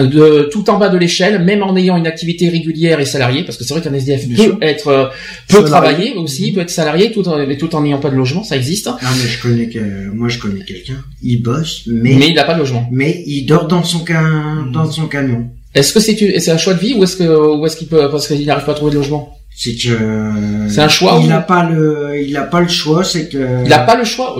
de 0.06 0.50
tout 0.52 0.70
en 0.70 0.78
bas 0.78 0.90
de 0.90 0.98
l'échelle, 0.98 1.44
même 1.44 1.64
en 1.64 1.76
ayant 1.76 1.98
une 1.98 2.08
activité 2.08 2.50
régulière 2.50 3.00
et 3.00 3.06
salariée, 3.06 3.44
parce 3.44 3.58
que 3.58 3.64
c'est 3.64 3.74
vrai 3.74 3.82
qu'un 3.82 3.94
SDF 3.94 4.28
peut 4.36 4.58
être 4.62 4.88
euh, 4.88 5.06
peut 5.48 5.64
travailler 5.64 6.14
aussi, 6.16 6.52
peut 6.52 6.62
être 6.62 6.70
salarié 6.70 7.12
tout 7.12 7.28
en, 7.28 7.38
tout 7.56 7.76
en 7.76 7.82
n'ayant 7.82 8.00
pas 8.00 8.10
de 8.10 8.16
logement, 8.16 8.44
ça 8.44 8.56
existe. 8.56 8.88
Ah 8.88 8.98
mais 9.02 9.28
je 9.28 9.42
connais 9.42 9.68
que 9.68 10.10
moi 10.14 10.30
je 10.30 10.40
connais 10.40 10.64
quelqu'un, 10.64 11.04
il 11.22 11.42
bosse 11.42 11.84
mais 11.88 12.16
mais 12.16 12.30
il 12.30 12.36
n'a 12.36 12.44
pas 12.44 12.54
de 12.54 12.60
logement. 12.60 12.88
Mais 12.92 13.24
il 13.26 13.46
dort 13.46 13.68
dans 13.68 13.84
son 13.84 14.00
can... 14.00 14.68
dans 14.72 14.90
son 14.90 15.08
camion. 15.08 15.50
Est-ce 15.74 15.94
que 15.94 16.00
c'est 16.00 16.40
c'est 16.40 16.52
un 16.52 16.58
choix 16.58 16.74
de 16.74 16.80
vie 16.80 16.94
ou 16.96 17.04
est-ce 17.04 17.16
que 17.16 17.58
ou 17.58 17.66
est-ce 17.66 17.78
qu'il 17.78 17.88
peut 17.88 18.10
parce 18.10 18.28
qu'il 18.28 18.46
n'arrive 18.46 18.66
pas 18.66 18.74
à 18.74 18.76
trouver 18.76 18.92
de 18.92 18.98
logement? 18.98 19.38
C'est 19.54 19.76
que 19.76 20.00
c'est 20.70 20.82
un 20.82 20.88
choix. 20.88 21.20
Il 21.22 21.28
n'a 21.28 21.42
pas 21.42 21.70
le, 21.70 22.20
il 22.26 22.34
n'a 22.34 22.44
pas 22.44 22.62
le 22.62 22.68
choix, 22.68 23.04
c'est 23.04 23.30
que. 23.30 23.64
Il 23.64 23.70
n'a 23.70 23.80
pas 23.80 23.96
le 23.96 24.04
choix. 24.04 24.36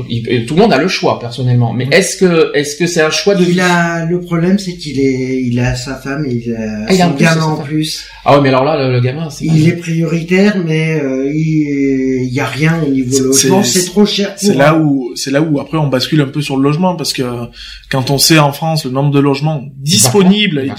tout 0.48 0.56
le 0.56 0.62
monde 0.62 0.74
a 0.74 0.78
le 0.78 0.88
choix 0.88 1.20
personnellement, 1.20 1.74
mais 1.74 1.88
est-ce 1.92 2.18
que, 2.18 2.56
est-ce 2.56 2.76
que 2.76 2.88
c'est 2.88 3.02
un 3.02 3.12
choix 3.12 3.36
de 3.36 3.44
il 3.44 3.60
A, 3.60 4.06
le 4.06 4.20
problème, 4.20 4.58
c'est 4.58 4.76
qu'il 4.76 5.00
est, 5.00 5.44
il 5.44 5.60
a 5.60 5.76
sa 5.76 5.96
femme, 5.96 6.26
il 6.28 6.54
a 6.54 6.86
ah, 6.88 6.94
son 6.94 7.12
gamin 7.16 7.44
en 7.44 7.58
plus. 7.58 8.06
Ah 8.24 8.36
ouais, 8.36 8.42
mais 8.42 8.50
alors 8.50 8.64
là, 8.64 8.90
le, 8.90 9.00
gamin, 9.00 9.30
c'est. 9.30 9.46
Il 9.46 9.68
est 9.68 9.78
prioritaire, 9.78 10.58
mais 10.66 11.00
euh, 11.02 11.32
il, 11.34 12.24
il 12.24 12.34
y 12.34 12.40
a 12.40 12.46
rien 12.46 12.82
au 12.86 12.90
niveau 12.90 13.20
logement, 13.26 13.64
c'est 13.64 13.86
trop 13.86 14.06
cher. 14.06 14.34
C'est 14.38 14.54
là 14.54 14.76
où, 14.76 15.12
c'est 15.16 15.32
là 15.32 15.42
où 15.42 15.60
après 15.60 15.78
on 15.78 15.88
bascule 15.88 16.22
un 16.22 16.28
peu 16.28 16.42
sur 16.42 16.58
le 16.58 16.64
logement 16.64 16.96
parce 16.96 17.14
que 17.14 17.24
quand 17.90 18.10
on 18.10 18.18
sait 18.18 18.40
en 18.40 18.54
France 18.54 18.86
le 18.86 18.92
nombre 18.92 19.12
de 19.12 19.20
logements 19.20 19.64
disponibles 19.78 20.74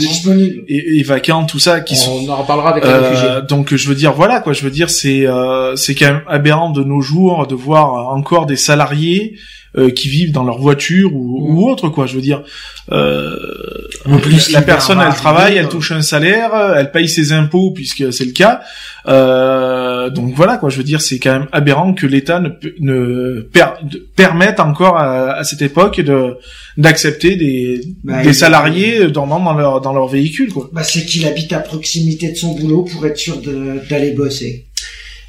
et, 0.68 0.98
et, 0.98 1.02
vacants, 1.02 1.44
tout 1.44 1.58
ça, 1.58 1.80
qui 1.80 1.94
on 1.94 1.96
sont. 1.96 2.24
On 2.26 2.28
en 2.30 2.36
reparlera 2.36 2.70
avec 2.70 2.84
les 2.84 2.90
euh, 2.90 3.08
réfugiés. 3.10 3.28
Donc 3.48 3.74
je 3.74 3.88
veux 3.88 3.94
dire, 3.94 4.14
voilà 4.24 4.38
quoi. 4.38 4.52
Je 4.52 4.62
veux 4.62 4.70
dire, 4.70 4.88
c'est 4.88 5.26
euh, 5.26 5.74
c'est 5.74 5.96
quand 5.96 6.06
même 6.06 6.22
aberrant 6.28 6.70
de 6.70 6.84
nos 6.84 7.00
jours 7.00 7.48
de 7.48 7.56
voir 7.56 8.14
encore 8.14 8.46
des 8.46 8.54
salariés 8.54 9.36
euh, 9.78 9.90
qui 9.90 10.10
vivent 10.10 10.32
dans 10.32 10.44
leur 10.44 10.58
voiture 10.58 11.14
ou, 11.14 11.48
ou 11.48 11.52
mm. 11.54 11.64
autre 11.70 11.88
quoi. 11.88 12.04
Je 12.04 12.14
veux 12.14 12.20
dire, 12.20 12.42
euh, 12.90 13.34
plus, 14.20 14.50
la 14.52 14.60
personne 14.60 15.00
elle 15.00 15.14
travaille, 15.14 15.56
elle 15.56 15.68
touche 15.68 15.92
un 15.92 16.02
salaire, 16.02 16.50
elle 16.76 16.90
paye 16.90 17.08
ses 17.08 17.32
impôts 17.32 17.70
puisque 17.70 18.12
c'est 18.12 18.26
le 18.26 18.32
cas. 18.32 18.60
Euh, 19.08 20.10
donc 20.10 20.34
voilà 20.34 20.58
quoi. 20.58 20.68
Je 20.68 20.76
veux 20.76 20.84
dire, 20.84 21.00
c'est 21.00 21.18
quand 21.18 21.32
même 21.32 21.48
aberrant 21.52 21.94
que 21.94 22.06
l'État 22.06 22.38
ne, 22.38 22.50
ne 22.80 23.48
permette 24.14 24.60
encore 24.60 24.98
à, 24.98 25.42
cette 25.44 25.62
époque 25.62 26.00
de 26.00 26.36
d'accepter 26.76 27.36
des, 27.36 27.80
bah, 28.04 28.22
des 28.22 28.32
salariés 28.34 29.08
dormant 29.08 29.40
dans 29.40 29.54
leur 29.54 29.80
dans 29.80 29.92
leur 29.94 30.08
véhicule 30.08 30.52
quoi. 30.52 30.68
Bah, 30.72 30.84
c'est 30.84 31.06
qu'il 31.06 31.26
habite 31.26 31.52
à 31.54 31.60
proximité 31.60 32.30
de 32.30 32.36
son 32.36 32.54
boulot 32.54 32.84
pour 32.84 33.06
être 33.06 33.16
sûr 33.16 33.40
d'aller 33.88 34.10
bosser. 34.10 34.66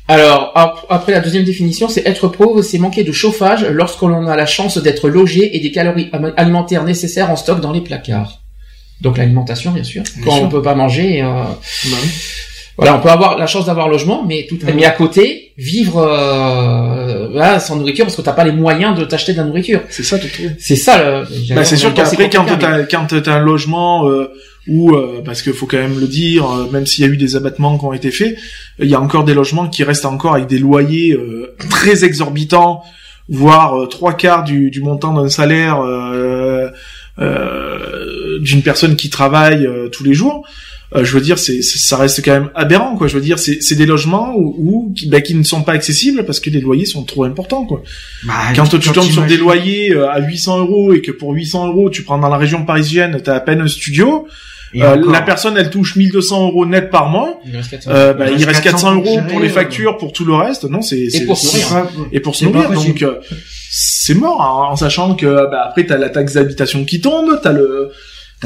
Alors, 0.07 0.51
après 0.89 1.11
la 1.13 1.21
deuxième 1.21 1.45
définition, 1.45 1.87
c'est 1.87 2.05
être 2.05 2.27
pauvre, 2.27 2.61
c'est 2.61 2.77
manquer 2.77 3.03
de 3.03 3.11
chauffage 3.11 3.65
lorsque 3.65 4.01
l'on 4.01 4.27
a 4.27 4.35
la 4.35 4.45
chance 4.45 4.77
d'être 4.77 5.07
logé 5.07 5.55
et 5.55 5.59
des 5.61 5.71
calories 5.71 6.11
alimentaires 6.35 6.83
nécessaires 6.83 7.31
en 7.31 7.35
stock 7.35 7.61
dans 7.61 7.71
les 7.71 7.81
placards. 7.81 8.41
Donc 9.01 9.17
l'alimentation, 9.17 9.71
bien 9.71 9.83
sûr. 9.83 10.03
quand 10.23 10.39
on 10.39 10.49
peut 10.49 10.61
pas 10.61 10.75
manger. 10.75 11.21
Euh, 11.21 11.43
bah 11.85 11.97
voilà, 12.77 12.95
on 12.95 13.01
peut 13.01 13.09
avoir 13.09 13.37
la 13.37 13.45
chance 13.45 13.65
d'avoir 13.65 13.87
un 13.87 13.89
logement, 13.89 14.25
mais 14.27 14.47
tout, 14.49 14.57
mais 14.73 14.85
à 14.85 14.91
côté, 14.91 15.51
vivre 15.57 15.97
euh, 15.97 17.59
sans 17.59 17.75
nourriture 17.75 18.05
parce 18.05 18.15
que 18.15 18.21
t'as 18.21 18.33
pas 18.33 18.43
les 18.43 18.51
moyens 18.51 18.97
de 18.97 19.05
t'acheter 19.05 19.33
de 19.33 19.37
la 19.37 19.43
nourriture. 19.43 19.81
C'est 19.89 20.03
ça, 20.03 20.17
tout 20.17 20.27
C'est 20.57 20.75
ça. 20.75 21.23
Bah, 21.51 21.63
c'est 21.63 21.77
sûr 21.77 21.93
qu'après, 21.93 22.29
quand 22.29 22.45
t'as 22.45 22.83
quand 22.83 23.07
t'as 23.07 23.33
un 23.33 23.39
logement 23.39 24.09
euh, 24.09 24.31
ou 24.67 24.95
euh, 24.95 25.21
parce 25.23 25.41
qu'il 25.41 25.53
faut 25.53 25.65
quand 25.65 25.77
même 25.77 25.99
le 25.99 26.07
dire, 26.07 26.49
euh, 26.49 26.69
même 26.71 26.85
s'il 26.85 27.05
y 27.05 27.07
a 27.07 27.11
eu 27.11 27.17
des 27.17 27.35
abattements 27.35 27.77
qui 27.77 27.85
ont 27.85 27.93
été 27.93 28.11
faits, 28.11 28.37
il 28.79 28.87
y 28.87 28.95
a 28.95 29.01
encore 29.01 29.25
des 29.25 29.33
logements 29.33 29.67
qui 29.67 29.83
restent 29.83 30.05
encore 30.05 30.35
avec 30.35 30.47
des 30.47 30.59
loyers 30.59 31.13
euh, 31.13 31.55
très 31.69 32.05
exorbitants, 32.05 32.81
voire 33.27 33.87
trois 33.89 34.13
quarts 34.13 34.43
du, 34.43 34.71
du 34.71 34.81
montant 34.81 35.13
d'un 35.13 35.29
salaire 35.29 35.81
d'une 37.17 38.61
personne 38.63 38.95
qui 38.95 39.09
travaille 39.09 39.67
tous 39.91 40.03
les 40.03 40.13
jours. 40.13 40.45
Je 41.01 41.13
veux 41.13 41.21
dire, 41.21 41.39
c'est 41.39 41.61
ça 41.61 41.97
reste 41.97 42.23
quand 42.23 42.31
même 42.31 42.49
aberrant, 42.55 42.95
quoi. 42.95 43.07
Je 43.07 43.15
veux 43.15 43.21
dire, 43.21 43.39
c'est 43.39 43.75
des 43.75 43.85
logements 43.85 44.33
où, 44.35 44.93
qui, 44.95 45.07
bah, 45.07 45.21
qui 45.21 45.35
ne 45.35 45.43
sont 45.43 45.63
pas 45.63 45.73
accessibles 45.73 46.25
parce 46.25 46.39
que 46.39 46.49
les 46.49 46.61
loyers 46.61 46.85
sont 46.85 47.03
trop 47.03 47.23
importants, 47.23 47.65
quoi. 47.65 47.83
Bah, 48.25 48.33
quand, 48.55 48.67
tu 48.67 48.91
tombes 48.91 49.09
sur 49.09 49.25
des 49.25 49.37
loyers 49.37 49.93
à 49.95 50.19
800 50.19 50.59
euros 50.59 50.93
et 50.93 51.01
que 51.01 51.11
pour 51.11 51.31
800 51.33 51.67
euros 51.67 51.89
tu 51.89 52.03
prends 52.03 52.17
dans 52.17 52.29
la 52.29 52.37
région 52.37 52.65
parisienne, 52.65 53.19
t'as 53.23 53.35
à 53.35 53.39
peine 53.39 53.61
un 53.61 53.67
studio. 53.67 54.27
Euh, 54.81 55.11
la 55.11 55.21
personne, 55.21 55.55
elle 55.57 55.69
touche 55.69 55.95
1200 55.95 56.47
euros 56.47 56.65
net 56.65 56.89
par 56.89 57.09
mois. 57.09 57.39
Il 57.45 57.55
reste 57.55 57.69
400, 57.71 57.91
euh, 57.91 58.13
bah, 58.13 58.29
il 58.31 58.43
reste 58.43 58.63
400 58.63 58.95
euros 58.95 59.19
pour 59.29 59.39
les 59.39 59.49
factures, 59.49 59.97
pour 59.97 60.13
tout 60.13 60.25
le 60.25 60.33
reste. 60.33 60.63
Non, 60.63 60.81
c'est 60.81 60.99
et 60.99 61.25
pour 61.25 61.37
se 61.37 61.45
nourrir. 61.45 61.87
Et 62.11 62.19
pour 62.19 62.35
se 62.35 62.45
nourrir. 62.45 62.71
Donc 62.71 63.01
euh, 63.03 63.19
c'est 63.69 64.15
mort, 64.15 64.41
hein, 64.41 64.71
en 64.71 64.75
sachant 64.75 65.15
que 65.15 65.49
bah, 65.49 65.63
après 65.67 65.85
t'as 65.85 65.97
la 65.97 66.09
taxe 66.09 66.33
d'habitation 66.33 66.85
qui 66.85 67.01
tombe, 67.01 67.39
t'as 67.41 67.51
le 67.51 67.91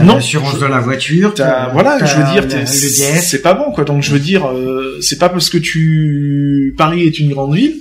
non, 0.04 0.16
l'assurance 0.16 0.60
de 0.60 0.66
la 0.66 0.80
voiture. 0.80 1.34
voilà, 1.74 1.98
je 2.04 2.16
veux 2.16 2.32
dire, 2.32 2.68
c'est 2.68 3.42
pas 3.42 3.54
bon 3.54 3.72
quoi. 3.72 3.84
Donc 3.84 4.04
je 4.04 4.12
veux 4.12 4.20
dire, 4.20 4.48
euh, 4.48 4.98
c'est 5.02 5.20
pas 5.20 5.30
parce 5.30 5.50
que 5.50 5.58
tu 5.58 6.74
Paris 6.78 7.04
est 7.04 7.20
une 7.20 7.30
grande 7.30 7.56
ville 7.56 7.78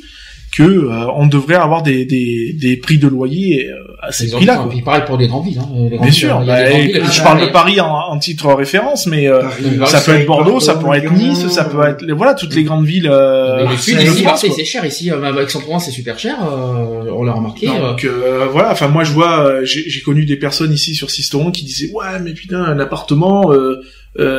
que 0.57 0.62
euh, 0.62 1.07
on 1.14 1.27
devrait 1.27 1.57
avoir 1.57 1.83
des, 1.83 2.07
des, 2.07 2.55
des 2.55 2.79
prix 2.79 2.97
de 2.97 3.07
loyer 3.07 3.69
euh, 3.69 3.75
à 4.01 4.11
ces 4.11 4.31
prix-là. 4.31 4.57
Quoi. 4.57 4.71
Puis 4.71 4.81
pareil 4.81 5.03
pour 5.07 5.19
des 5.19 5.29
grandes 5.29 5.45
villes. 5.45 5.59
Hein. 5.61 5.88
Les 5.90 5.99
Bien 5.99 6.11
sûr. 6.11 6.40
Bah, 6.47 6.64
je 6.64 7.23
parle 7.23 7.42
de 7.42 7.53
Paris 7.53 7.79
en, 7.81 7.92
en 7.92 8.19
titre 8.19 8.51
référence, 8.55 9.07
mais 9.07 9.29
euh, 9.29 9.42
ça 9.85 10.01
peut 10.01 10.12
être 10.12 10.27
Bordeaux, 10.27 10.59
ça 10.59 10.77
pourrait 10.77 10.99
être 10.99 11.12
Nice, 11.12 11.49
ça 11.49 11.64
peut 11.64 11.83
être 11.87 12.11
voilà 12.12 12.33
toutes 12.35 12.55
les 12.55 12.64
grandes 12.64 12.87
villes. 12.87 13.09
Euh, 13.11 13.66
c'est 13.77 14.64
cher 14.64 14.85
ici. 14.87 15.11
Avec 15.11 15.51
son 15.51 15.61
provence 15.61 15.85
c'est 15.85 15.90
super 15.90 16.19
cher. 16.19 16.37
on 16.40 17.23
l'a 17.23 17.33
remarqué. 17.33 17.66
Donc 17.66 18.07
voilà. 18.51 18.73
Enfin 18.73 18.88
moi 18.88 19.05
je 19.05 19.12
vois, 19.12 19.64
j'ai 19.64 20.01
connu 20.01 20.25
des 20.25 20.37
personnes 20.37 20.73
ici 20.73 20.95
sur 20.95 21.11
Sisteron 21.11 21.51
qui 21.51 21.64
disaient 21.64 21.90
ouais 21.92 22.19
mais 22.23 22.33
putain 22.33 22.62
un 22.62 22.79
appartement. 22.79 23.53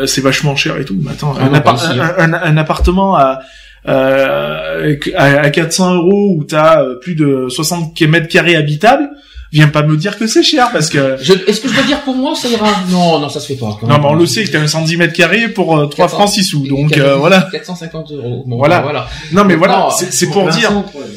c'est 0.05 0.21
vachement 0.21 0.55
cher 0.55 0.77
et 0.77 0.85
tout. 0.85 0.97
Mais 0.99 1.11
attends, 1.11 1.35
ah 1.39 1.43
un, 1.45 2.33
un, 2.33 2.33
un, 2.33 2.57
appartement 2.57 3.15
à 3.15 3.41
euh, 3.87 4.95
à, 5.15 5.49
400 5.49 5.95
euros 5.95 6.35
où 6.37 6.43
t'as 6.43 6.83
euh, 6.83 6.95
plus 6.95 7.15
de 7.15 7.47
60 7.49 7.99
mètres 8.01 8.27
carrés 8.27 8.55
habitables, 8.55 9.09
viens 9.51 9.67
pas 9.67 9.83
me 9.83 9.97
dire 9.97 10.17
que 10.17 10.27
c'est 10.27 10.43
cher 10.43 10.69
parce 10.71 10.89
que. 10.89 11.19
Est-ce 11.47 11.61
que 11.61 11.67
je 11.67 11.73
peux 11.73 11.85
dire 11.85 12.01
pour 12.01 12.15
moi 12.15 12.35
ça 12.35 12.47
ira? 12.47 12.67
Non, 12.89 13.19
non, 13.19 13.29
ça 13.29 13.39
se 13.39 13.47
fait 13.47 13.59
pas. 13.59 13.77
Non, 13.83 13.97
mais 13.99 14.05
on 14.05 14.13
le 14.13 14.25
sait 14.25 14.43
que 14.43 14.51
t'as 14.51 14.61
un 14.61 14.67
110 14.67 14.97
mètres 14.97 15.13
carrés 15.13 15.49
pour 15.49 15.89
3 15.89 16.05
euh, 16.05 16.07
francs 16.07 16.29
6 16.29 16.43
sous, 16.43 16.67
donc 16.67 16.97
euh, 16.97 17.15
voilà. 17.15 17.47
450 17.51 18.11
euros. 18.11 18.43
Bon, 18.45 18.57
voilà. 18.57 18.81
voilà. 18.81 19.09
Non, 19.31 19.45
mais 19.45 19.55
voilà, 19.55 19.89
c'est 19.91 20.29
pour 20.29 20.49
dire. 20.49 20.71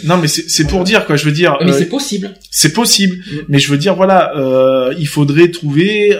Non, 0.05 0.17
mais 0.17 0.29
c'est 0.29 0.67
pour 0.67 0.85
dire 0.85 1.07
quoi. 1.07 1.17
Je 1.17 1.25
veux 1.25 1.33
dire. 1.33 1.57
Mais 1.65 1.73
c'est 1.73 1.89
possible. 1.89 2.35
C'est 2.51 2.73
possible. 2.73 3.17
Mm. 3.17 3.39
Mais 3.49 3.59
je 3.59 3.71
veux 3.71 3.79
dire, 3.79 3.95
voilà, 3.95 4.33
il 4.99 5.07
faudrait 5.07 5.51
trouver 5.51 6.17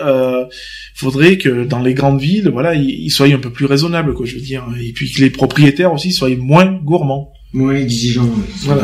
faudrait 1.01 1.37
que 1.37 1.65
dans 1.65 1.79
les 1.79 1.93
grandes 1.93 2.21
villes, 2.21 2.49
voilà, 2.51 2.75
ils, 2.75 3.09
soient 3.09 3.25
un 3.25 3.39
peu 3.39 3.49
plus 3.49 3.65
raisonnables, 3.65 4.13
quoi, 4.13 4.25
je 4.25 4.35
veux 4.35 4.41
dire, 4.41 4.65
et 4.79 4.91
puis 4.93 5.11
que 5.11 5.19
les 5.19 5.31
propriétaires 5.31 5.91
aussi 5.91 6.11
soient 6.11 6.29
moins 6.37 6.65
gourmands. 6.65 7.33
Moins 7.53 7.75
exigeants. 7.75 8.29
Voilà. 8.61 8.83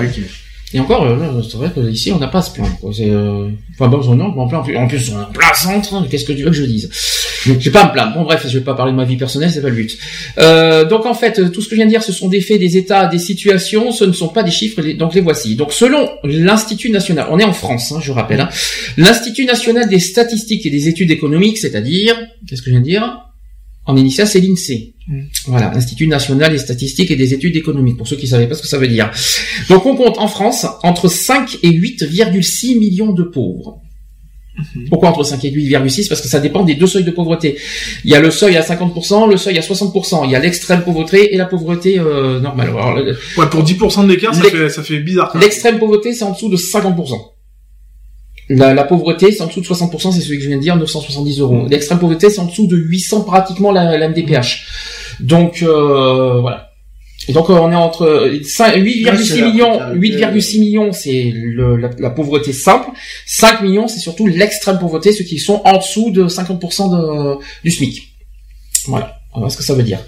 Et 0.74 0.80
encore, 0.82 1.06
euh, 1.06 1.42
c'est 1.50 1.56
vrai 1.56 1.72
que 1.74 1.80
ici, 1.90 2.12
on 2.12 2.20
n'a 2.20 2.28
pas 2.28 2.42
ce 2.42 2.52
plan. 2.52 2.66
C'est, 2.92 3.10
euh... 3.10 3.50
enfin 3.74 3.88
bon, 3.88 4.04
non, 4.16 4.26
en 4.38 4.48
plein, 4.48 4.60
en 4.60 4.88
plus, 4.88 5.12
on 5.12 5.20
est 5.20 5.24
en 5.24 5.32
plein 5.32 5.54
centre. 5.54 5.94
Hein, 5.94 6.06
qu'est-ce 6.10 6.26
que 6.26 6.34
tu 6.34 6.44
veux 6.44 6.50
que 6.50 6.56
je 6.58 6.64
dise? 6.64 6.90
Je 7.46 7.54
vais 7.54 7.72
pas 7.72 7.86
me 7.86 7.94
plaindre. 7.94 8.16
Bon, 8.16 8.24
bref, 8.24 8.46
je 8.46 8.58
vais 8.58 8.64
pas 8.64 8.74
parler 8.74 8.92
de 8.92 8.98
ma 8.98 9.06
vie 9.06 9.16
personnelle, 9.16 9.50
c'est 9.50 9.62
pas 9.62 9.70
le 9.70 9.76
but. 9.76 9.98
Euh, 10.40 10.84
donc 10.84 11.06
en 11.06 11.14
fait, 11.14 11.52
tout 11.52 11.62
ce 11.62 11.70
que 11.70 11.76
je 11.76 11.78
viens 11.78 11.86
de 11.86 11.92
dire, 11.92 12.04
ce 12.04 12.12
sont 12.12 12.28
des 12.28 12.42
faits, 12.42 12.60
des 12.60 12.76
états, 12.76 13.06
des 13.08 13.20
situations. 13.20 13.94
Ce 13.94 14.04
ne 14.04 14.12
sont 14.12 14.28
pas 14.28 14.44
des 14.44 14.52
chiffres. 14.52 14.82
Donc 14.94 15.14
les 15.14 15.22
voici. 15.22 15.56
Donc 15.56 15.72
selon 15.72 16.10
l'Institut 16.26 16.90
national, 16.90 17.28
on 17.32 17.40
est 17.40 17.46
en 17.46 17.54
France, 17.54 17.94
hein, 17.94 18.00
je 18.02 18.12
rappelle, 18.12 18.42
hein, 18.42 18.50
l'Institut 18.98 19.46
national 19.46 19.88
des 19.88 20.00
statistiques 20.00 20.66
et 20.66 20.70
des 20.70 20.90
études 20.90 21.12
économiques, 21.12 21.60
c'est-à-dire, 21.60 22.20
qu'est-ce 22.46 22.62
que 22.62 22.66
je 22.66 22.72
viens 22.72 22.82
de 22.82 22.86
dire? 22.86 23.27
En 23.88 23.96
initial, 23.96 24.28
c'est 24.28 24.42
l'INSEE. 24.42 24.94
Mm. 25.08 25.22
Voilà, 25.48 25.74
Institut 25.74 26.08
national 26.08 26.52
des 26.52 26.58
statistiques 26.58 27.10
et 27.10 27.16
des 27.16 27.34
études 27.34 27.56
économiques, 27.56 27.98
pour 27.98 28.08
ceux 28.08 28.18
qui 28.18 28.26
ne 28.26 28.32
savaient 28.32 28.48
pas 28.48 28.56
ce 28.56 28.62
que 28.62 28.68
ça 28.68 28.78
veut 28.78 28.88
dire. 28.88 29.10
Donc 29.70 29.86
on 29.86 29.96
compte 29.96 30.18
en 30.18 30.28
France 30.28 30.68
entre 30.84 31.08
5 31.08 31.60
et 31.64 31.72
8,6 31.72 32.78
millions 32.78 33.14
de 33.14 33.24
pauvres. 33.24 33.80
Mm-hmm. 34.60 34.90
Pourquoi 34.90 35.10
entre 35.10 35.24
5 35.24 35.46
et 35.46 35.52
8,6 35.52 36.10
Parce 36.10 36.20
que 36.20 36.28
ça 36.28 36.40
dépend 36.40 36.64
des 36.64 36.76
deux 36.76 36.88
seuils 36.88 37.06
de 37.06 37.12
pauvreté. 37.12 37.58
Il 38.04 38.12
y 38.12 38.16
a 38.16 38.20
le 38.20 38.30
seuil 38.30 38.58
à 38.58 38.62
50%, 38.62 39.30
le 39.30 39.38
seuil 39.38 39.58
à 39.58 39.62
60%. 39.62 40.26
Il 40.26 40.32
y 40.32 40.36
a 40.36 40.40
l'extrême 40.40 40.84
pauvreté 40.84 41.34
et 41.34 41.38
la 41.38 41.46
pauvreté 41.46 42.00
euh, 42.00 42.42
normale. 42.42 42.72
ouais, 43.38 43.48
pour 43.50 43.64
10% 43.64 44.04
de 44.04 44.10
l'écart, 44.10 44.36
ça 44.36 44.44
fait, 44.44 44.70
ça 44.70 44.84
fait 44.84 45.00
bizarre. 45.00 45.38
L'extrême 45.40 45.80
pauvreté, 45.80 46.14
c'est 46.14 46.26
en 46.26 46.32
dessous 46.32 46.50
de 46.50 46.58
50%. 46.58 47.37
La, 48.50 48.74
la, 48.74 48.84
pauvreté, 48.86 49.32
c'est 49.32 49.42
en 49.42 49.48
dessous 49.48 49.62
de 49.62 49.66
60%, 49.66 50.14
c'est 50.14 50.22
celui 50.22 50.38
que 50.38 50.44
je 50.44 50.48
viens 50.48 50.58
de 50.58 50.62
dire, 50.62 50.76
970 50.78 51.40
euros. 51.40 51.68
L'extrême 51.70 52.00
pauvreté, 52.00 52.30
c'est 52.30 52.40
en 52.40 52.46
dessous 52.46 52.68
de 52.68 52.78
800 52.78 53.22
pratiquement 53.22 53.72
la, 53.72 53.98
la 53.98 54.08
MDPH. 54.08 54.66
Donc 55.20 55.62
euh, 55.64 56.40
voilà. 56.40 56.72
Et 57.28 57.34
donc 57.34 57.50
euh, 57.50 57.54
on 57.54 57.72
est 57.72 57.76
entre 57.76 58.30
8,6 58.30 59.44
millions, 59.44 59.80
8,6 59.96 60.60
millions, 60.60 60.94
c'est 60.94 61.34
la, 61.34 61.90
la, 61.98 62.10
pauvreté 62.10 62.54
simple. 62.54 62.88
5 63.26 63.64
millions, 63.64 63.90
c'est 63.90 64.00
surtout 64.00 64.28
l'extrême 64.28 64.80
pauvreté, 64.80 65.12
ceux 65.12 65.26
qui 65.26 65.40
sont 65.40 65.62
en 65.66 65.78
dessous 65.78 66.12
de 66.12 66.26
50% 66.28 66.92
de, 66.92 67.40
du 67.66 67.72
SMIC. 67.72 68.14
Voilà, 68.86 69.20
on 69.34 69.50
ce 69.50 69.58
que 69.58 69.64
ça 69.64 69.74
veut 69.74 69.84
dire. 69.84 70.00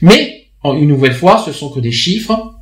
Mais 0.00 0.46
une 0.64 0.86
nouvelle 0.86 1.14
fois, 1.14 1.42
ce 1.44 1.52
sont 1.52 1.70
que 1.70 1.80
des 1.80 1.92
chiffres 1.92 2.53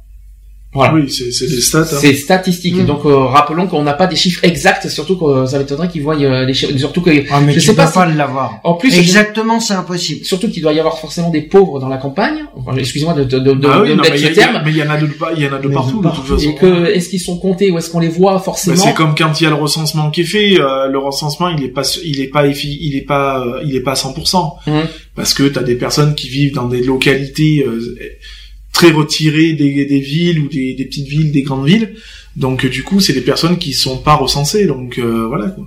Voilà. 0.75 0.95
Oui, 0.95 1.11
c'est 1.11 1.47
des 1.47 1.61
stats. 1.61 1.81
Hein. 1.81 1.99
C'est 2.01 2.15
statistique. 2.15 2.77
Mm. 2.77 2.87
Donc 2.87 3.05
euh, 3.05 3.15
rappelons 3.15 3.67
qu'on 3.67 3.83
n'a 3.83 3.93
pas 3.93 4.07
des 4.07 4.17
chiffres 4.17 4.43
exacts, 4.43 4.89
surtout 4.89 5.17
que 5.19 5.25
euh, 5.25 5.47
ça 5.47 5.59
m'étonnerait 5.59 5.89
qu'ils 5.89 6.03
voient 6.03 6.17
euh, 6.17 6.47
les 6.47 6.55
chiffres, 6.55 6.77
surtout 6.79 7.03
que 7.03 7.11
ah, 7.31 7.43
mais 7.43 7.53
je 7.53 7.61
sais 7.61 7.75
pas, 7.75 7.89
pas 7.89 8.07
l'avoir. 8.07 8.59
En 8.65 8.75
plus, 8.75 8.97
exactement, 8.99 9.61
c'est 9.61 9.75
impossible. 9.75 10.25
Surtout 10.25 10.49
qu'il 10.49 10.63
doit 10.63 10.73
y 10.73 10.79
avoir 10.79 10.99
forcément 10.99 11.29
des 11.29 11.43
pauvres 11.43 11.79
dans 11.79 11.89
la 11.89 11.99
campagne. 11.99 12.45
Excusez-moi 12.75 13.13
de, 13.13 13.25
de, 13.25 13.39
de, 13.39 13.69
ah 13.69 13.87
de 13.87 13.95
mettre 13.95 14.17
ce 14.17 14.29
terme. 14.29 14.63
Mais 14.65 14.71
il 14.71 14.79
y 14.79 14.83
en 14.83 14.89
a 14.89 14.97
de, 14.97 15.09
il 15.37 15.43
y 15.43 15.47
en 15.47 15.53
a 15.53 15.59
de 15.59 15.69
partout. 15.69 16.01
De 16.01 16.09
toute 16.09 16.25
façon. 16.25 16.51
Et 16.51 16.55
que 16.55 16.87
est-ce 16.87 17.11
qu'ils 17.11 17.21
sont 17.21 17.39
comptés 17.39 17.71
ou 17.71 17.77
est-ce 17.77 17.91
qu'on 17.91 18.01
les 18.01 18.09
voit 18.09 18.39
forcément? 18.41 18.77
C'est 18.77 18.95
comme 18.95 19.15
quand 19.15 19.39
il 19.41 19.45
y 19.45 19.47
a 19.47 19.51
le 19.51 19.57
recensement 19.57 20.11
qui 20.11 20.23
est 20.23 20.25
fait. 20.25 20.57
le 20.57 20.99
recensement, 20.99 21.51
il 21.51 21.63
est 21.63 21.69
pas, 21.69 21.83
il 22.03 22.19
est 22.23 22.29
pas, 22.29 22.47
il 22.47 22.97
est 22.97 23.07
pas, 23.07 23.45
il 23.63 23.77
est 23.77 23.81
pas 23.81 23.93
à 23.93 23.95
100%. 23.95 24.55
Mmh. 24.67 24.73
Parce 25.15 25.35
que 25.35 25.43
t'as 25.43 25.63
des 25.63 25.75
personnes 25.75 26.15
qui 26.15 26.29
vivent 26.31 26.55
dans 26.55 26.67
des 26.67 26.83
localités 26.83 27.63
très 28.73 28.91
retirés 28.91 29.53
des, 29.53 29.85
des 29.85 30.01
villes 30.01 30.41
ou 30.41 30.49
des, 30.49 30.75
des, 30.75 30.85
petites 30.85 31.09
villes, 31.09 31.33
des 31.33 31.43
grandes 31.43 31.67
villes. 31.67 31.95
Donc 32.37 32.65
euh, 32.65 32.69
du 32.69 32.83
coup, 32.83 33.01
c'est 33.01 33.13
des 33.13 33.21
personnes 33.21 33.59
qui 33.59 33.73
sont 33.73 33.99
pas 33.99 34.15
recensées. 34.15 34.67
Donc 34.67 34.99
euh, 34.99 35.27
voilà 35.29 35.49
quoi. 35.49 35.65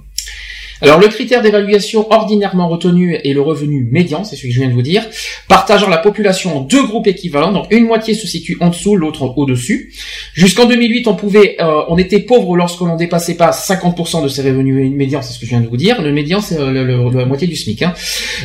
Alors 0.82 1.00
le 1.00 1.08
critère 1.08 1.42
d'évaluation 1.42 2.12
ordinairement 2.12 2.68
retenu 2.68 3.16
est 3.16 3.34
le 3.34 3.42
revenu 3.42 3.88
médian, 3.92 4.26
c'est 4.26 4.36
ce 4.36 4.42
que 4.42 4.52
je 4.52 4.60
viens 4.60 4.68
de 4.68 4.74
vous 4.74 4.82
dire, 4.82 5.04
partageant 5.48 5.88
la 5.88 5.98
population 5.98 6.58
en 6.58 6.62
deux 6.62 6.86
groupes 6.86 7.08
équivalents, 7.08 7.54
donc 7.54 7.68
une 7.72 7.86
moitié 7.86 8.14
se 8.14 8.28
situe 8.28 8.58
en 8.60 8.70
dessous, 8.70 8.98
l'autre 8.98 9.34
au-dessus. 9.38 9.94
Jusqu'en 10.34 10.66
2008, 10.66 11.08
on 11.08 11.16
pouvait, 11.16 11.56
euh, 11.62 11.84
on 11.88 11.98
était 11.98 12.20
pauvre 12.20 12.58
lorsque 12.58 12.82
l'on 12.82 12.98
dépassait 12.98 13.38
pas 13.38 13.52
50% 13.52 14.22
de 14.22 14.28
ses 14.28 14.42
revenus 14.42 14.92
médians, 14.92 15.22
c'est 15.22 15.32
ce 15.34 15.40
que 15.40 15.46
je 15.46 15.52
viens 15.52 15.62
de 15.62 15.68
vous 15.68 15.78
dire. 15.78 16.02
Le 16.02 16.12
médian, 16.12 16.42
c'est 16.42 16.60
la 16.60 17.26
moitié 17.26 17.48
du 17.48 17.56
SMIC. 17.56 17.84
Hein. 17.84 17.94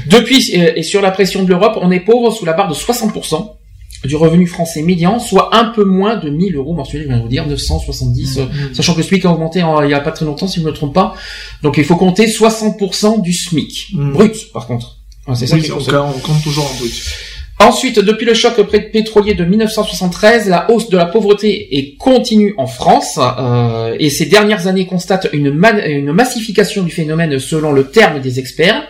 Depuis, 0.07 0.53
et 0.55 0.85
sur 0.85 1.03
la 1.03 1.11
pression 1.11 1.43
de 1.43 1.49
l'Europe, 1.49 1.79
on 1.83 1.91
est 1.91 2.01
pauvre 2.01 2.31
sous 2.31 2.45
la 2.45 2.53
barre 2.53 2.69
de 2.69 2.75
60% 2.75 3.60
du 4.05 4.17
revenu 4.17 4.47
français 4.47 4.83
médian, 4.83 5.19
soit 5.19 5.55
un 5.55 5.67
peu 5.67 5.85
moins 5.85 6.17
de 6.17 6.31
1000 6.31 6.57
euros 6.57 6.75
mensuels, 6.75 7.03
je 7.03 7.09
viens 7.09 7.19
de 7.19 7.23
vous 7.23 7.29
dire, 7.29 7.47
970, 7.47 8.39
mmh, 8.39 8.43
mmh. 8.43 8.75
sachant 8.75 8.93
que 8.95 8.99
le 8.99 9.05
SMIC 9.05 9.25
a 9.25 9.33
augmenté 9.33 9.61
il 9.61 9.91
y 9.91 9.95
a 9.95 10.01
pas 10.01 10.13
très 10.13 10.25
longtemps, 10.25 10.49
si 10.49 10.61
je 10.61 10.65
ne 10.65 10.71
me 10.71 10.75
trompe 10.75 10.95
pas. 10.95 11.15
Donc 11.63 11.77
il 11.77 11.85
faut 11.85 11.97
compter 11.97 12.27
60% 12.27 13.21
du 13.23 13.33
SMIC. 13.33 13.89
Mmh. 13.93 14.13
Brut, 14.13 14.53
par 14.53 14.67
contre. 14.67 14.99
c'est 15.35 15.47
ça 15.47 15.59
qui 15.59 15.71
on, 15.73 15.79
on 15.79 16.19
compte 16.21 16.43
toujours 16.43 16.65
en 16.65 16.75
brut. 16.79 16.93
Ensuite, 17.61 17.99
depuis 17.99 18.25
le 18.25 18.33
choc 18.33 18.55
pétrolier 18.91 19.35
de 19.35 19.45
1973, 19.45 20.49
la 20.49 20.71
hausse 20.71 20.89
de 20.89 20.97
la 20.97 21.05
pauvreté 21.05 21.77
est 21.77 21.95
continue 21.99 22.55
en 22.57 22.67
France 22.67 23.19
euh, 23.21 23.95
et 24.01 24.09
ces 24.09 24.25
dernières 24.25 24.67
années 24.67 24.87
constatent 24.87 25.29
une, 25.35 25.49
une 25.87 26.13
massification 26.13 26.83
du 26.83 26.91
phénomène 26.91 27.39
selon 27.39 27.73
le 27.73 27.91
terme 27.91 28.21
des 28.21 28.39
experts. 28.39 28.89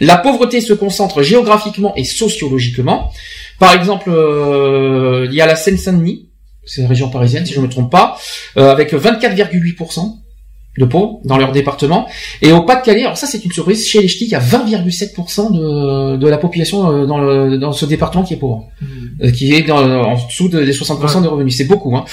La 0.00 0.16
pauvreté 0.16 0.60
se 0.60 0.72
concentre 0.72 1.22
géographiquement 1.22 1.92
et 1.96 2.04
sociologiquement. 2.04 3.12
Par 3.58 3.74
exemple, 3.74 4.10
euh, 4.10 5.26
il 5.28 5.34
y 5.34 5.40
a 5.40 5.46
la 5.46 5.56
Seine-Saint-Denis, 5.56 6.30
c'est 6.66 6.82
la 6.82 6.88
région 6.88 7.10
parisienne 7.10 7.44
si 7.46 7.52
je 7.52 7.60
ne 7.60 7.66
me 7.66 7.70
trompe 7.70 7.90
pas, 7.90 8.16
euh, 8.56 8.70
avec 8.70 8.92
24,8% 8.92 10.24
de 10.78 10.84
pauvres 10.84 11.20
dans 11.24 11.38
leur 11.38 11.52
département. 11.52 12.08
Et 12.42 12.52
au 12.52 12.62
Pas-de-Calais, 12.62 13.04
alors 13.04 13.16
ça 13.16 13.26
c'est 13.26 13.44
une 13.44 13.52
surprise, 13.52 13.86
chez 13.86 14.00
les 14.00 14.08
Ch'tis, 14.08 14.24
il 14.24 14.30
y 14.30 14.34
a 14.34 14.40
20,7% 14.40 15.52
de, 15.52 16.16
de 16.16 16.28
la 16.28 16.38
population 16.38 16.90
euh, 16.90 17.06
dans, 17.06 17.18
le, 17.18 17.58
dans 17.58 17.72
ce 17.72 17.86
département 17.86 18.24
qui 18.24 18.34
est 18.34 18.38
pauvre, 18.38 18.66
mmh. 18.80 19.32
qui 19.32 19.54
est 19.54 19.62
dans, 19.62 19.78
en 19.78 20.26
dessous 20.26 20.48
des 20.48 20.72
60% 20.72 21.22
de 21.22 21.28
revenus. 21.28 21.56
C'est 21.56 21.66
beaucoup. 21.66 21.96
Hein. 21.96 22.04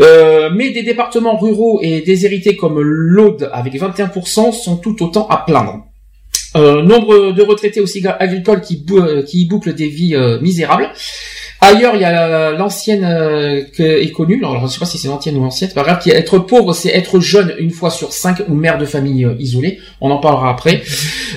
Euh, 0.00 0.50
mais 0.54 0.70
des 0.70 0.82
départements 0.82 1.36
ruraux 1.38 1.80
et 1.82 2.02
déshérités 2.02 2.56
comme 2.56 2.80
l'Aude 2.80 3.48
avec 3.52 3.74
21% 3.74 4.52
sont 4.52 4.76
tout 4.76 5.02
autant 5.02 5.26
à 5.28 5.38
plaindre. 5.38 5.84
Euh, 6.56 6.82
nombre 6.82 7.32
de 7.32 7.42
retraités 7.42 7.80
aussi 7.80 8.04
agricoles 8.06 8.60
qui, 8.60 8.84
euh, 8.92 9.22
qui 9.22 9.44
bouclent 9.46 9.74
des 9.74 9.88
vies 9.88 10.14
euh, 10.14 10.40
misérables. 10.40 10.88
Ailleurs, 11.60 11.96
il 11.96 12.02
y 12.02 12.04
a 12.04 12.52
l'ancienne 12.52 13.04
euh, 13.04 13.62
qui 13.74 13.82
est 13.82 14.12
connue. 14.12 14.38
Alors, 14.38 14.58
je 14.58 14.64
ne 14.64 14.68
sais 14.68 14.78
pas 14.78 14.86
si 14.86 14.98
c'est 14.98 15.08
l'ancienne 15.08 15.36
ou 15.36 15.42
l'ancienne, 15.42 15.70
pas 15.74 15.82
grave. 15.82 15.98
Qui 15.98 16.10
être 16.10 16.38
pauvre, 16.38 16.74
c'est 16.74 16.90
être 16.90 17.20
jeune 17.20 17.54
une 17.58 17.70
fois 17.70 17.90
sur 17.90 18.12
cinq 18.12 18.42
ou 18.48 18.54
mère 18.54 18.78
de 18.78 18.84
famille 18.84 19.26
isolée. 19.38 19.78
On 20.00 20.10
en 20.10 20.18
parlera 20.18 20.50
après. 20.50 20.82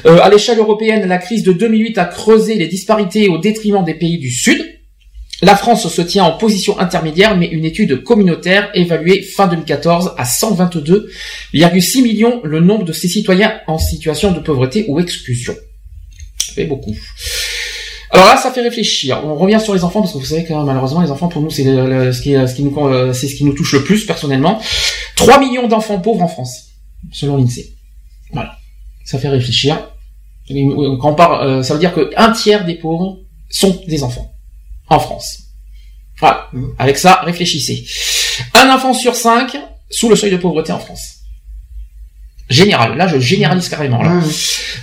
à 0.06 0.30
l'échelle 0.30 0.60
européenne, 0.60 1.08
la 1.08 1.18
crise 1.18 1.44
de 1.44 1.54
2008 1.54 1.98
a 1.98 2.06
creusé 2.06 2.56
les 2.56 2.68
disparités 2.68 3.30
au 3.30 3.38
détriment 3.38 3.84
des 3.84 3.94
pays 3.94 4.18
du 4.18 4.30
Sud. 4.30 4.77
La 5.42 5.56
France 5.56 5.88
se 5.88 6.02
tient 6.02 6.24
en 6.24 6.32
position 6.32 6.80
intermédiaire, 6.80 7.38
mais 7.38 7.46
une 7.46 7.64
étude 7.64 8.04
communautaire 8.04 8.72
évaluée 8.74 9.22
fin 9.22 9.48
2014 9.48 10.16
à 10.18 10.24
122,6 10.24 12.02
millions 12.02 12.42
le 12.44 12.60
nombre 12.60 12.86
de 12.86 12.94
ses 12.94 13.08
citoyens 13.08 13.60
en 13.68 13.78
situation 13.78 14.32
de 14.32 14.40
pauvreté 14.40 14.86
ou 14.88 15.00
exclusion. 15.00 15.56
Ça 16.40 16.54
fait 16.54 16.66
beaucoup. 16.66 16.96
Alors 18.10 18.26
là, 18.26 18.38
ça 18.38 18.52
fait 18.52 18.62
réfléchir. 18.62 19.22
On 19.24 19.36
revient 19.36 19.60
sur 19.60 19.76
les 19.76 19.84
enfants 19.84 20.02
parce 20.02 20.14
que 20.14 20.18
vous 20.18 20.26
savez 20.26 20.44
que 20.44 20.54
malheureusement, 20.54 21.02
les 21.02 21.12
enfants 21.12 21.28
pour 21.28 21.42
nous, 21.44 21.52
c'est 21.52 21.64
ce 21.64 22.22
qui, 22.22 22.64
nous, 22.64 22.78
euh, 22.88 23.54
touche 23.56 23.74
le 23.74 23.84
plus 23.84 24.06
personnellement. 24.06 24.60
3 25.18 25.40
millions 25.40 25.68
d'enfants 25.68 26.00
pauvres 26.00 26.24
en 26.24 26.28
France, 26.28 26.70
selon 27.12 27.38
l'Insee. 27.38 27.76
Voilà, 28.32 28.58
ça 29.06 29.20
fait 29.20 29.30
réfléchir. 29.30 29.92
Quand 30.50 31.12
on 31.12 31.16
parle, 31.16 31.48
euh, 31.48 31.64
ça 31.64 31.76
veut 31.76 31.80
dire 31.80 31.94
que 31.94 32.10
un 32.16 32.32
tiers 32.32 32.66
des 32.66 32.76
pauvres 32.76 33.20
sont 33.50 33.82
des 33.88 34.02
enfants 34.02 34.37
en 34.90 35.00
France. 35.00 35.40
Voilà. 36.20 36.48
Mmh. 36.54 36.66
Avec 36.80 36.98
ça, 36.98 37.22
réfléchissez. 37.24 37.86
Un 38.54 38.70
enfant 38.70 38.94
sur 38.94 39.16
cinq 39.16 39.58
sous 39.90 40.10
le 40.10 40.16
seuil 40.16 40.32
de 40.32 40.38
pauvreté 40.38 40.72
en 40.72 40.80
France. 40.80 41.14
Général. 42.50 42.96
Là, 42.96 43.08
je 43.08 43.20
généralise 43.20 43.68
carrément. 43.68 44.02
Là. 44.02 44.10
Mmh. 44.10 44.24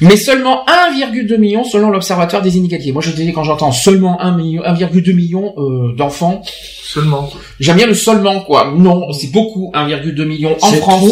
Mais 0.03 0.17
seulement 0.17 0.67
1,2 0.67 1.39
million 1.39 1.65
selon 1.65 1.91
l'Observatoire 1.91 2.43
des 2.43 2.59
inégalités. 2.59 2.93
Moi, 2.93 3.03
je 3.03 3.11
dis 3.11 3.33
quand 3.33 3.45
j'entends 3.45 3.73
seulement 3.73 4.21
1 4.21 4.37
million, 4.37 4.63
1,2 4.63 5.15
million 5.15 5.55
euh, 5.57 5.95
d'enfants. 5.97 6.43
Seulement. 6.83 7.31
J'aime 7.61 7.77
bien 7.77 7.87
le 7.87 7.95
seulement, 7.95 8.41
quoi. 8.41 8.73
Non, 8.77 9.11
c'est 9.13 9.33
beaucoup. 9.33 9.73
1,2 9.75 10.25
million 10.25 10.57
en 10.61 10.73
France. 10.73 11.11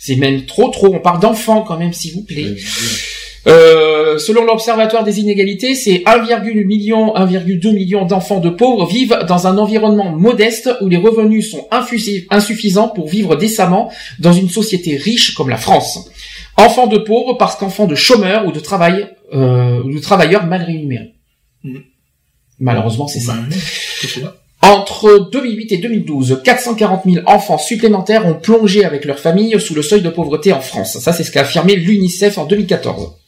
C'est 0.00 0.16
même 0.16 0.46
trop, 0.46 0.68
trop. 0.70 0.94
On 0.94 1.00
parle 1.00 1.20
d'enfants 1.20 1.62
quand 1.62 1.76
même, 1.76 1.92
s'il 1.92 2.14
vous 2.14 2.22
plaît. 2.22 2.56
Euh, 3.48 4.18
selon 4.18 4.44
l'Observatoire 4.44 5.02
des 5.02 5.18
inégalités, 5.18 5.74
c'est 5.74 6.02
1,2 6.06 6.64
million, 6.64 7.14
1,2 7.14 7.72
million 7.72 8.04
d'enfants 8.04 8.40
de 8.40 8.50
pauvres 8.50 8.86
vivent 8.86 9.18
dans 9.26 9.46
un 9.46 9.58
environnement 9.58 10.12
modeste 10.12 10.70
où 10.80 10.88
les 10.88 10.96
revenus 10.96 11.50
sont 11.50 11.66
insuffisants 11.70 12.88
pour 12.88 13.08
vivre 13.08 13.34
décemment 13.36 13.90
dans 14.20 14.32
une 14.32 14.48
société 14.48 14.96
riche 14.96 15.34
comme 15.34 15.48
la 15.48 15.56
France. 15.56 16.08
Enfants 16.56 16.86
de 16.86 16.98
pauvres 16.98 17.34
parce 17.34 17.56
qu'enfants 17.56 17.86
de 17.86 17.94
chômeurs 17.94 18.46
ou 18.46 18.52
de 18.52 18.60
travail, 18.60 19.08
euh, 19.32 19.82
de 19.84 19.98
travailleurs 19.98 20.46
mal 20.46 20.62
rémunérés. 20.62 21.14
Mm. 21.64 21.78
Malheureusement, 22.60 23.08
c'est 23.08 23.18
ça. 23.18 23.34
Bah 24.20 24.36
Entre 24.60 25.30
2008 25.32 25.72
et 25.72 25.78
2012, 25.78 26.42
440 26.44 27.02
000 27.06 27.26
enfants 27.26 27.58
supplémentaires 27.58 28.24
ont 28.24 28.34
plongé 28.34 28.84
avec 28.84 29.04
leur 29.04 29.18
famille 29.18 29.58
sous 29.58 29.74
le 29.74 29.82
seuil 29.82 30.02
de 30.02 30.10
pauvreté 30.10 30.52
en 30.52 30.60
France. 30.60 30.98
Ça, 31.00 31.12
c'est 31.12 31.24
ce 31.24 31.32
qu'a 31.32 31.40
affirmé 31.40 31.74
l'UNICEF 31.74 32.38
en 32.38 32.44
2014. 32.44 33.21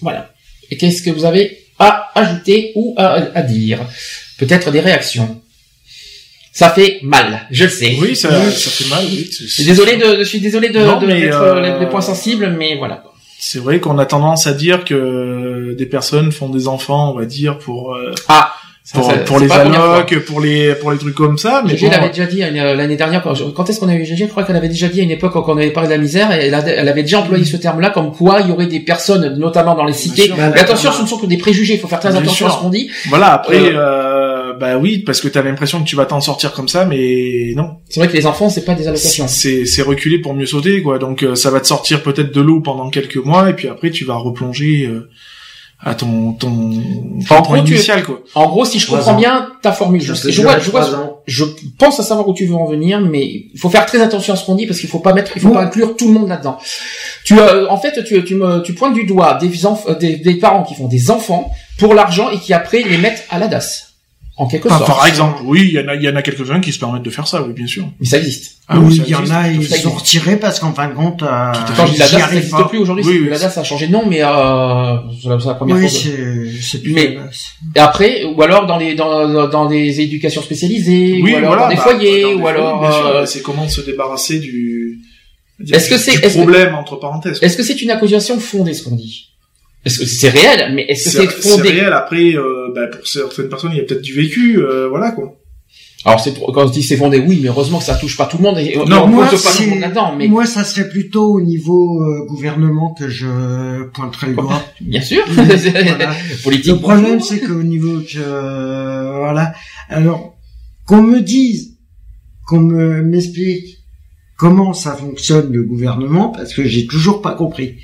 Voilà. 0.00 0.32
Et 0.70 0.76
qu'est-ce 0.76 1.02
que 1.02 1.10
vous 1.10 1.24
avez 1.24 1.58
à 1.78 2.10
ajouter 2.14 2.72
ou 2.74 2.94
à, 2.96 3.42
dire? 3.42 3.80
Peut-être 4.38 4.70
des 4.70 4.80
réactions. 4.80 5.40
Ça 6.52 6.70
fait 6.70 6.98
mal, 7.02 7.46
je 7.50 7.64
le 7.64 7.70
sais. 7.70 7.96
Oui, 8.00 8.16
ça, 8.16 8.30
ça 8.50 8.70
fait 8.70 8.88
mal. 8.88 9.04
Oui. 9.04 9.28
Je 9.30 9.46
suis 9.46 9.64
désolé 9.64 9.96
de, 9.96 10.18
je 10.18 10.24
suis 10.24 10.40
désolé 10.40 10.70
de, 10.70 10.80
de 10.80 11.06
mettre 11.06 11.40
euh, 11.40 11.78
les 11.78 11.86
points 11.86 12.00
sensibles, 12.00 12.50
mais 12.58 12.76
voilà. 12.76 13.04
C'est 13.38 13.60
vrai 13.60 13.78
qu'on 13.78 13.98
a 13.98 14.06
tendance 14.06 14.48
à 14.48 14.52
dire 14.52 14.84
que 14.84 15.74
des 15.78 15.86
personnes 15.86 16.32
font 16.32 16.48
des 16.48 16.66
enfants, 16.66 17.12
on 17.12 17.16
va 17.16 17.24
dire, 17.24 17.58
pour 17.58 17.94
euh, 17.94 18.12
ah 18.26 18.52
pour, 18.94 19.38
les 19.38 19.50
allocs, 19.52 20.18
pour 20.24 20.40
les 20.40 20.74
pour 20.74 20.90
les 20.90 20.98
trucs 20.98 21.14
comme 21.14 21.36
ça. 21.36 21.62
Mais 21.64 21.72
Gégé 21.72 21.90
l'avait 21.90 22.08
déjà 22.08 22.24
dit 22.24 22.42
euh, 22.42 22.74
l'année 22.74 22.96
dernière. 22.96 23.22
Quand, 23.22 23.34
quand 23.54 23.68
est-ce 23.68 23.80
qu'on 23.80 23.88
a 23.88 23.94
eu 23.94 24.04
Gégé 24.04 24.24
Je 24.24 24.30
crois 24.30 24.44
qu'elle 24.44 24.56
avait 24.56 24.68
déjà 24.68 24.88
dit 24.88 25.00
à 25.00 25.02
une 25.02 25.10
époque 25.10 25.32
quand 25.32 25.44
on 25.46 25.58
avait 25.58 25.70
parlé 25.70 25.88
de 25.88 25.94
la 25.94 25.98
misère, 25.98 26.32
et 26.32 26.46
elle, 26.46 26.54
elle 26.66 26.88
avait 26.88 27.02
déjà 27.02 27.20
employé 27.20 27.44
ce 27.44 27.56
terme-là, 27.56 27.90
comme 27.90 28.12
quoi 28.12 28.40
il 28.40 28.48
y 28.48 28.50
aurait 28.50 28.66
des 28.66 28.80
personnes, 28.80 29.36
notamment 29.38 29.74
dans 29.74 29.84
les 29.84 29.92
cités. 29.92 30.32
mais 30.36 30.60
attention, 30.60 30.90
ce 30.92 31.02
ne 31.02 31.06
sont 31.06 31.18
que 31.18 31.26
des 31.26 31.36
préjugés. 31.36 31.74
Il 31.74 31.80
faut 31.80 31.88
faire 31.88 32.00
très 32.00 32.16
attention 32.16 32.46
à 32.46 32.50
ce 32.50 32.58
qu'on 32.58 32.70
dit. 32.70 32.90
Voilà. 33.08 33.32
Après, 33.32 33.74
euh, 33.74 33.78
euh, 33.78 34.52
bah 34.54 34.78
oui, 34.78 34.98
parce 34.98 35.20
que 35.20 35.28
tu 35.28 35.38
as 35.38 35.42
l'impression 35.42 35.82
que 35.82 35.88
tu 35.88 35.96
vas 35.96 36.06
t'en 36.06 36.20
sortir 36.20 36.52
comme 36.52 36.68
ça, 36.68 36.86
mais 36.86 37.52
non. 37.56 37.76
C'est 37.88 38.00
vrai 38.00 38.08
que 38.08 38.16
les 38.16 38.26
enfants, 38.26 38.48
c'est 38.48 38.64
pas 38.64 38.74
des 38.74 38.88
allocations. 38.88 39.28
C'est 39.28 39.66
c'est 39.66 39.82
reculer 39.82 40.18
pour 40.18 40.34
mieux 40.34 40.46
sauter, 40.46 40.82
quoi. 40.82 40.98
Donc 40.98 41.26
ça 41.34 41.50
va 41.50 41.60
te 41.60 41.66
sortir 41.66 42.02
peut-être 42.02 42.32
de 42.34 42.40
l'eau 42.40 42.60
pendant 42.60 42.88
quelques 42.88 43.16
mois, 43.16 43.50
et 43.50 43.52
puis 43.52 43.68
après 43.68 43.90
tu 43.90 44.04
vas 44.06 44.14
replonger 44.14 44.88
à 45.80 45.94
ton 45.94 46.32
ton, 46.32 46.72
ton 47.28 47.54
initial 47.56 48.02
quoi. 48.02 48.20
En 48.34 48.48
gros, 48.48 48.64
si 48.64 48.78
je 48.80 48.88
comprends 48.88 49.14
bien 49.14 49.48
ta 49.62 49.70
formule, 49.70 50.00
je, 50.00 50.12
je, 50.12 50.42
vois, 50.42 50.58
je, 50.58 50.70
vois, 50.70 51.22
je 51.26 51.44
pense 51.78 52.00
à 52.00 52.02
savoir 52.02 52.26
où 52.26 52.34
tu 52.34 52.46
veux 52.46 52.56
en 52.56 52.66
venir, 52.66 53.00
mais 53.00 53.24
il 53.24 53.58
faut 53.58 53.70
faire 53.70 53.86
très 53.86 54.00
attention 54.00 54.34
à 54.34 54.36
ce 54.36 54.44
qu'on 54.44 54.56
dit 54.56 54.66
parce 54.66 54.80
qu'il 54.80 54.88
faut 54.88 54.98
pas 54.98 55.12
mettre, 55.12 55.32
il 55.36 55.42
faut 55.42 55.50
pas 55.50 55.62
inclure 55.62 55.96
tout 55.96 56.08
le 56.08 56.14
monde 56.14 56.28
là-dedans. 56.28 56.58
Tu 57.24 57.38
euh, 57.38 57.68
en 57.68 57.76
fait, 57.76 58.02
tu 58.04 58.24
tu 58.24 58.34
me 58.34 58.60
tu 58.62 58.74
pointes 58.74 58.94
du 58.94 59.04
doigt 59.04 59.38
des, 59.40 59.50
des, 60.00 60.16
des 60.16 60.34
parents 60.34 60.64
qui 60.64 60.74
font 60.74 60.88
des 60.88 61.10
enfants 61.10 61.52
pour 61.78 61.94
l'argent 61.94 62.30
et 62.30 62.38
qui 62.38 62.52
après 62.52 62.82
les 62.82 62.98
mettent 62.98 63.24
à 63.30 63.38
la 63.38 63.46
DAS. 63.46 63.87
En 64.38 64.46
quelque 64.46 64.68
sorte. 64.68 64.86
Par 64.86 65.04
exemple, 65.06 65.42
oui, 65.44 65.68
il 65.68 65.72
y 65.72 65.80
en 65.80 65.88
a, 65.88 65.96
il 65.96 66.02
y 66.02 66.08
en 66.08 66.14
a 66.14 66.22
quelques-uns 66.22 66.60
qui 66.60 66.72
se 66.72 66.78
permettent 66.78 67.02
de 67.02 67.10
faire 67.10 67.26
ça, 67.26 67.42
oui, 67.42 67.52
bien 67.52 67.66
sûr. 67.66 67.88
Mais 67.98 68.06
ça 68.06 68.18
existe. 68.18 68.58
Ah 68.68 68.78
oui, 68.78 69.02
il 69.04 69.10
y 69.10 69.14
en 69.14 69.28
a, 69.30 69.48
ils 69.48 69.66
sont 69.66 69.90
retirés 69.90 70.36
parce 70.36 70.60
qu'en 70.60 70.72
fin 70.72 70.88
de 70.88 70.94
compte, 70.94 71.22
euh, 71.22 71.52
quand 71.76 71.86
je 71.86 71.92
dis 71.94 71.98
la 71.98 72.08
DAS, 72.08 72.20
ça 72.20 72.34
n'existe 72.34 72.68
plus 72.68 72.78
aujourd'hui. 72.78 73.04
Oui, 73.04 73.18
oui, 73.22 73.28
la 73.28 73.38
DAS 73.38 73.58
a 73.58 73.64
changé 73.64 73.88
de 73.88 73.92
nom, 73.92 74.04
mais 74.06 74.22
euh, 74.22 74.96
c'est 75.20 75.28
la, 75.28 75.54
première 75.54 75.76
oui, 75.76 75.88
fois. 75.88 76.00
Oui, 76.12 76.60
c'est 76.62 76.82
plus 76.82 76.92
mais, 76.92 77.18
Et 77.74 77.80
après, 77.80 78.24
ou 78.24 78.40
alors 78.40 78.66
dans 78.66 78.76
les 78.76 78.94
dans 78.94 79.48
dans 79.48 79.66
des 79.66 80.00
éducations 80.00 80.42
spécialisées, 80.42 81.20
ou 81.20 81.26
alors 81.36 81.56
dans 81.56 81.68
des 81.68 81.76
bah, 81.76 81.82
foyers, 81.82 82.34
ou 82.34 82.46
alors. 82.46 82.84
Euh, 82.84 83.26
c'est 83.26 83.42
comment 83.42 83.68
se 83.68 83.80
débarrasser 83.80 84.38
du. 84.38 85.00
Est-ce 85.68 85.90
que 85.90 85.98
c'est 85.98 86.20
problème 86.20 86.74
entre 86.76 86.96
parenthèses 86.96 87.40
Est-ce 87.42 87.56
que 87.56 87.64
c'est 87.64 87.82
une 87.82 87.90
accusation 87.90 88.38
fondée 88.38 88.74
ce 88.74 88.84
qu'on 88.84 88.94
dit? 88.94 89.27
Est-ce 89.88 89.98
que 90.00 90.06
c'est 90.06 90.28
réel 90.28 90.72
Mais 90.74 90.84
est-ce 90.88 91.16
que 91.16 91.22
c'est 91.22 91.30
fondé? 91.30 91.68
C'est 91.68 91.74
réel. 91.74 91.92
Après, 91.92 92.34
euh, 92.34 92.72
bah, 92.74 92.86
pour 92.88 93.06
certaines 93.06 93.48
personnes, 93.48 93.72
il 93.72 93.78
y 93.78 93.80
a 93.80 93.84
peut-être 93.84 94.02
du 94.02 94.12
vécu, 94.12 94.58
euh, 94.58 94.88
voilà 94.88 95.10
quoi. 95.10 95.34
Alors 96.04 96.20
c'est 96.20 96.32
quand 96.32 96.64
on 96.64 96.70
dit 96.70 96.82
c'est 96.82 96.96
fondé, 96.96 97.18
oui, 97.18 97.40
mais 97.42 97.48
heureusement 97.48 97.78
que 97.78 97.84
ça 97.84 97.96
touche 97.96 98.16
pas 98.16 98.26
tout 98.26 98.38
le 98.38 98.44
monde. 98.44 98.58
Et, 98.58 98.76
non, 98.76 99.08
moi, 99.08 99.26
pas 99.26 99.36
tout 99.36 99.62
le 99.62 99.80
monde 99.80 100.14
mais 100.16 100.28
moi, 100.28 100.46
ça 100.46 100.62
serait 100.62 100.88
plutôt 100.88 101.34
au 101.34 101.40
niveau 101.40 102.02
euh, 102.02 102.24
gouvernement 102.26 102.94
que 102.94 103.08
je 103.08 103.84
pointerais 103.88 104.28
le 104.28 104.34
doigt. 104.34 104.62
Bien 104.80 105.02
sûr. 105.02 105.24
Politique. 106.44 106.72
Le 106.72 106.78
problème, 106.78 107.20
c'est 107.20 107.40
qu'au 107.40 107.62
niveau 107.62 108.00
que 108.00 109.18
voilà. 109.18 109.52
Alors 109.88 110.36
qu'on 110.86 111.02
me 111.02 111.20
dise, 111.20 111.76
qu'on 112.46 112.60
me 112.60 113.02
m'explique 113.02 113.78
comment 114.36 114.72
ça 114.72 114.94
fonctionne 114.94 115.52
le 115.52 115.64
gouvernement, 115.64 116.28
parce 116.28 116.54
que 116.54 116.64
j'ai 116.64 116.86
toujours 116.86 117.20
pas 117.20 117.34
compris. 117.34 117.74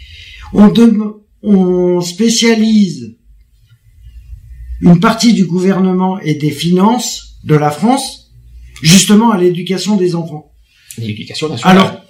On 0.53 0.69
demande 0.69 1.24
on 1.45 2.01
spécialise 2.01 3.17
une 4.81 4.99
partie 4.99 5.35
du 5.35 5.45
gouvernement 5.45 6.19
et 6.21 6.35
des 6.35 6.51
finances 6.51 7.39
de 7.45 7.55
la 7.55 7.71
France 7.71 8.33
justement 8.83 9.31
à 9.31 9.39
l'éducation 9.39 9.97
des 9.97 10.15
enfants. 10.15 10.53
L'éducation 10.99 11.49
nationale. 11.49 11.77
Alors, 11.77 12.05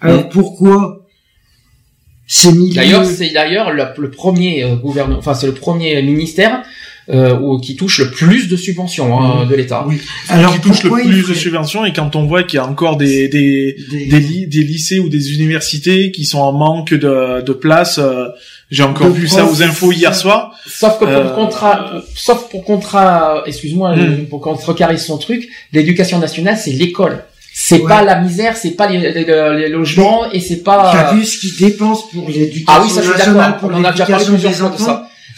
alors 0.00 0.28
pourquoi 0.28 1.06
c'est 2.26 2.52
mis 2.52 2.70
D'ailleurs, 2.70 3.04
c'est 3.04 3.30
d'ailleurs 3.30 3.72
le, 3.72 4.10
premier 4.10 4.62
euh, 4.62 4.76
gouvernement, 4.76 5.18
enfin 5.18 5.34
c'est 5.34 5.48
le 5.48 5.54
premier 5.54 6.00
ministère 6.00 6.62
euh, 7.08 7.58
qui 7.58 7.74
touche 7.74 7.98
le 7.98 8.10
plus 8.10 8.48
de 8.48 8.56
subventions 8.56 9.18
hein, 9.18 9.46
de 9.46 9.56
l'État. 9.56 9.84
Oui. 9.88 10.00
Alors 10.28 10.54
qui 10.54 10.60
touche 10.60 10.84
le 10.84 10.90
plus 10.90 11.26
de 11.28 11.34
subventions 11.34 11.84
et 11.84 11.92
quand 11.92 12.14
on 12.14 12.26
voit 12.26 12.44
qu'il 12.44 12.58
y 12.58 12.60
a 12.60 12.66
encore 12.66 12.98
des 12.98 13.28
des, 13.28 13.76
des... 13.90 14.62
lycées 14.62 15.00
ou 15.00 15.08
des 15.08 15.34
universités 15.34 16.12
qui 16.12 16.24
sont 16.24 16.38
en 16.38 16.52
manque 16.52 16.94
de, 16.94 17.42
de 17.42 17.52
place, 17.52 17.98
euh, 17.98 18.28
j'ai 18.70 18.84
encore 18.84 19.08
vu 19.08 19.26
ça 19.26 19.44
aux 19.44 19.62
infos 19.62 19.90
hier 19.92 20.14
soir. 20.14 20.52
Sauf 20.66 20.98
que 20.98 21.04
pour 21.04 21.08
euh... 21.08 21.34
contrat, 21.34 22.02
sauf 22.14 22.48
pour 22.48 22.64
contrat, 22.64 23.42
excuse-moi, 23.46 23.96
hmm. 23.96 24.26
pour 24.26 24.40
contrecarrer 24.40 24.96
son 24.96 25.18
truc, 25.18 25.48
l'éducation 25.72 26.18
nationale 26.18 26.56
c'est 26.56 26.72
l'école. 26.72 27.24
C'est 27.52 27.80
pas 27.80 28.02
la 28.02 28.20
misère, 28.20 28.56
c'est 28.56 28.70
pas 28.70 28.86
les, 28.86 29.12
les, 29.12 29.68
logements 29.68 30.30
et 30.30 30.40
c'est 30.40 30.62
pas. 30.62 30.92
T'as 30.92 31.14
vu 31.14 31.24
ce 31.24 31.38
qu'ils 31.38 31.56
dépensent 31.56 32.04
pour 32.12 32.28
l'éducation 32.28 32.64
Ah 32.68 32.80
oui, 32.82 32.90
ça 32.90 33.02
je 33.02 33.10
suis 33.10 33.18
d'accord. 33.18 33.70
On 33.72 33.84
a 33.84 33.92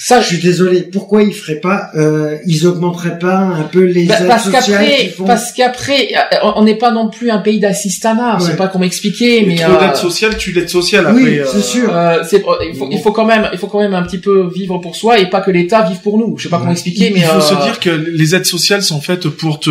ça. 0.02 0.20
Je 0.20 0.26
suis 0.26 0.38
désolé. 0.38 0.82
Pourquoi 0.82 1.22
ils 1.22 1.34
feraient 1.34 1.60
pas, 1.60 1.90
euh, 1.94 2.36
ils 2.46 2.66
augmenteraient 2.66 3.18
pas 3.18 3.38
un 3.38 3.62
peu 3.62 3.84
les 3.84 4.06
bah, 4.06 4.16
aides 4.20 4.26
parce 4.28 4.44
sociales 4.44 4.86
font... 5.16 5.24
Parce 5.24 5.52
qu'après, 5.52 6.08
euh, 6.14 6.50
on 6.56 6.64
n'est 6.64 6.74
pas 6.74 6.90
non 6.90 7.08
plus 7.08 7.30
un 7.30 7.38
pays 7.38 7.60
d'assistanat. 7.60 8.38
Je 8.40 8.46
sais 8.46 8.56
pas 8.56 8.68
comment 8.68 8.84
expliquer, 8.84 9.44
mais 9.46 9.56
trop 9.56 9.72
euh... 9.72 9.80
d'aide 9.80 9.96
sociale, 9.96 10.36
tu 10.36 10.52
l'aide 10.52 10.68
sociale. 10.68 11.06
Après, 11.06 11.22
oui, 11.22 11.40
c'est 11.50 11.62
sûr. 11.62 11.94
Euh, 11.94 12.22
c'est, 12.28 12.44
il 12.68 12.76
faut, 12.76 12.88
il 12.90 12.98
faut 13.00 13.12
quand 13.12 13.26
même, 13.26 13.48
il 13.52 13.58
faut 13.58 13.68
quand 13.68 13.80
même 13.80 13.94
un 13.94 14.02
petit 14.02 14.18
peu 14.18 14.50
vivre 14.52 14.78
pour 14.78 14.96
soi 14.96 15.18
et 15.18 15.30
pas 15.30 15.40
que 15.40 15.50
l'État 15.50 15.82
vive 15.82 16.00
pour 16.00 16.18
nous. 16.18 16.36
Je 16.36 16.44
sais 16.44 16.48
pas 16.48 16.58
comment 16.58 16.72
expliquer, 16.72 17.10
mais 17.10 17.20
il 17.20 17.26
faut 17.26 17.40
se 17.40 17.54
dire 17.62 17.78
que 17.80 17.90
les 17.90 18.34
aides 18.34 18.46
sociales 18.46 18.82
sont 18.82 19.00
faites 19.00 19.28
pour 19.28 19.60
te 19.60 19.70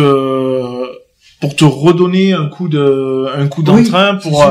pour 1.40 1.56
te 1.56 1.64
redonner 1.64 2.32
un 2.32 2.48
coup 2.48 2.68
de 2.68 3.26
un 3.36 3.48
coup 3.48 3.62
d'entrain 3.62 4.14
pour 4.14 4.44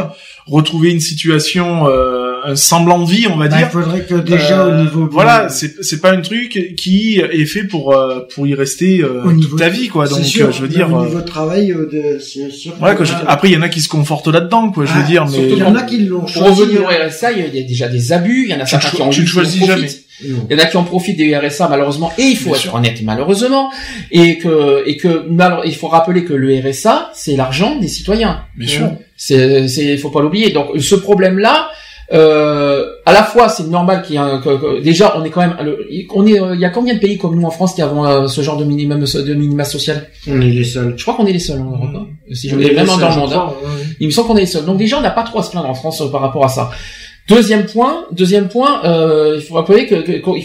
retrouver 0.48 0.92
une 0.92 1.00
situation 1.00 1.88
euh, 1.88 2.31
un 2.44 2.56
semblant 2.56 3.00
de 3.00 3.10
vie 3.10 3.28
on 3.28 3.38
va 3.38 3.48
bah, 3.48 3.58
dire. 3.58 3.68
il 3.68 3.72
faudrait 3.72 4.06
que 4.06 4.16
déjà 4.16 4.68
au 4.68 4.82
niveau 4.82 5.08
voilà 5.12 5.50
c'est 5.50 5.84
c'est 5.84 6.02
pas 6.02 6.12
un 6.12 6.22
truc 6.22 6.76
qui 6.78 7.20
est 7.20 7.46
fait 7.46 7.64
pour 7.64 7.94
euh, 7.94 8.28
pour 8.34 8.48
y 8.48 8.54
rester 8.54 9.02
euh, 9.02 9.24
toute 9.42 9.58
ta 9.58 9.70
vie 9.70 9.88
quoi. 9.88 10.08
donc 10.08 10.24
sûr, 10.24 10.52
je 10.52 10.62
veux 10.62 10.68
dire 10.68 10.92
au 10.94 11.06
niveau 11.06 11.22
de 11.22 11.26
travail 11.26 11.68
de, 11.68 12.20
c'est 12.20 12.52
sûr 12.52 12.74
ouais, 12.82 12.96
après 13.28 13.50
il 13.50 13.54
y 13.54 13.58
en 13.58 13.62
a 13.62 13.70
qui 13.70 13.82
se 13.82 13.90
confortent 13.90 14.28
là-dedans 14.28 14.72
quoi 14.72 14.86
je 14.86 14.94
veux 14.94 15.02
ah, 15.04 15.08
dire 15.08 15.26
mais 15.26 15.50
il 15.50 15.58
y 15.58 15.64
en 15.64 15.76
a 15.76 15.84
qui 15.84 16.00
l'ont 16.00 16.22
pour 16.22 16.44
revenir 16.44 16.84
au 16.84 16.88
RSA 16.88 17.32
il 17.32 17.56
y 17.56 17.60
a 17.60 17.64
déjà 17.64 17.88
des 17.88 18.12
abus 18.12 18.46
il 18.46 18.52
y 18.52 18.56
en 18.56 18.60
a 18.60 18.66
certains 18.66 18.90
qui 18.90 19.02
ont 19.02 19.10
tu 19.10 19.26
choisis 19.26 19.66
jamais. 19.66 19.88
Il 20.24 20.52
y 20.52 20.56
en 20.56 20.60
a 20.60 20.66
qui 20.66 20.78
en 20.78 20.84
profitent 20.84 21.18
des 21.18 21.36
RSA 21.36 21.68
malheureusement 21.68 22.12
et 22.18 22.24
il 22.24 22.38
faut 22.38 22.56
être 22.56 22.74
honnête 22.74 23.02
malheureusement 23.04 23.72
et 24.12 24.38
que 24.38 24.84
et 24.86 24.98
que 24.98 25.26
il 25.66 25.76
faut 25.76 25.88
rappeler 25.88 26.24
que 26.24 26.34
le 26.34 26.60
RSA 26.60 27.12
c'est 27.14 27.36
l'argent 27.36 27.78
des 27.78 27.88
citoyens. 27.88 28.44
Bien 28.56 28.68
sûr. 28.68 28.92
C'est 29.18 29.68
c'est 29.68 29.98
faut 29.98 30.10
pas 30.10 30.22
l'oublier. 30.22 30.52
Donc 30.52 30.80
ce 30.80 30.96
problème 30.96 31.40
là 31.40 31.71
euh, 32.14 32.86
à 33.06 33.14
la 33.14 33.24
fois 33.24 33.48
c'est 33.48 33.68
normal 33.68 34.02
qu'il 34.02 34.16
y 34.16 34.18
ait 34.18 34.22
un, 34.22 34.42
déjà 34.84 35.18
on 35.18 35.24
est 35.24 35.30
quand 35.30 35.42
même 35.42 35.56
on 36.14 36.26
est 36.28 36.40
il 36.54 36.60
y 36.60 36.66
a 36.66 36.70
combien 36.70 36.94
de 36.94 37.00
pays 37.00 37.18
comme 37.18 37.40
nous 37.40 37.48
en 37.48 37.52
France 37.52 37.74
qui 37.74 37.82
avons 37.82 38.06
euh, 38.06 38.28
ce 38.28 38.42
genre 38.42 38.58
de 38.58 38.66
minimum 38.66 39.00
de 39.00 39.34
minima 39.34 39.64
social? 39.64 40.10
On 40.28 40.42
est 40.42 40.50
les 40.50 40.64
seuls. 40.64 40.94
Je 40.98 41.02
crois 41.04 41.16
qu'on 41.16 41.26
est 41.26 41.34
les 41.34 41.40
seuls 41.40 41.62
en 41.62 41.72
Europe 41.72 41.90
hein. 41.96 42.08
si 42.34 42.50
je 42.50 42.56
vraiment 42.56 42.98
dans 42.98 43.10
le 43.10 43.16
monde 43.16 43.34
hein. 43.34 43.54
il 44.00 44.08
me 44.08 44.12
semble 44.12 44.28
qu'on 44.28 44.38
est 44.38 44.42
les 44.42 44.46
seuls. 44.46 44.66
Donc 44.66 44.78
déjà 44.78 44.98
on 44.98 45.02
n'a 45.02 45.12
pas 45.12 45.24
trop 45.24 45.40
à 45.40 45.44
se 45.44 45.52
plaindre 45.52 45.70
en 45.70 45.74
France 45.74 46.02
euh, 46.02 46.10
par 46.10 46.22
rapport 46.22 46.44
à 46.44 46.50
ça 46.50 46.72
Deuxième 47.28 47.66
point, 47.66 48.06
deuxième 48.12 48.50
point, 48.50 48.84
euh, 48.84 49.36
il 49.38 49.42
faut 49.42 49.54
rappeler 49.54 49.86
que, 49.86 49.96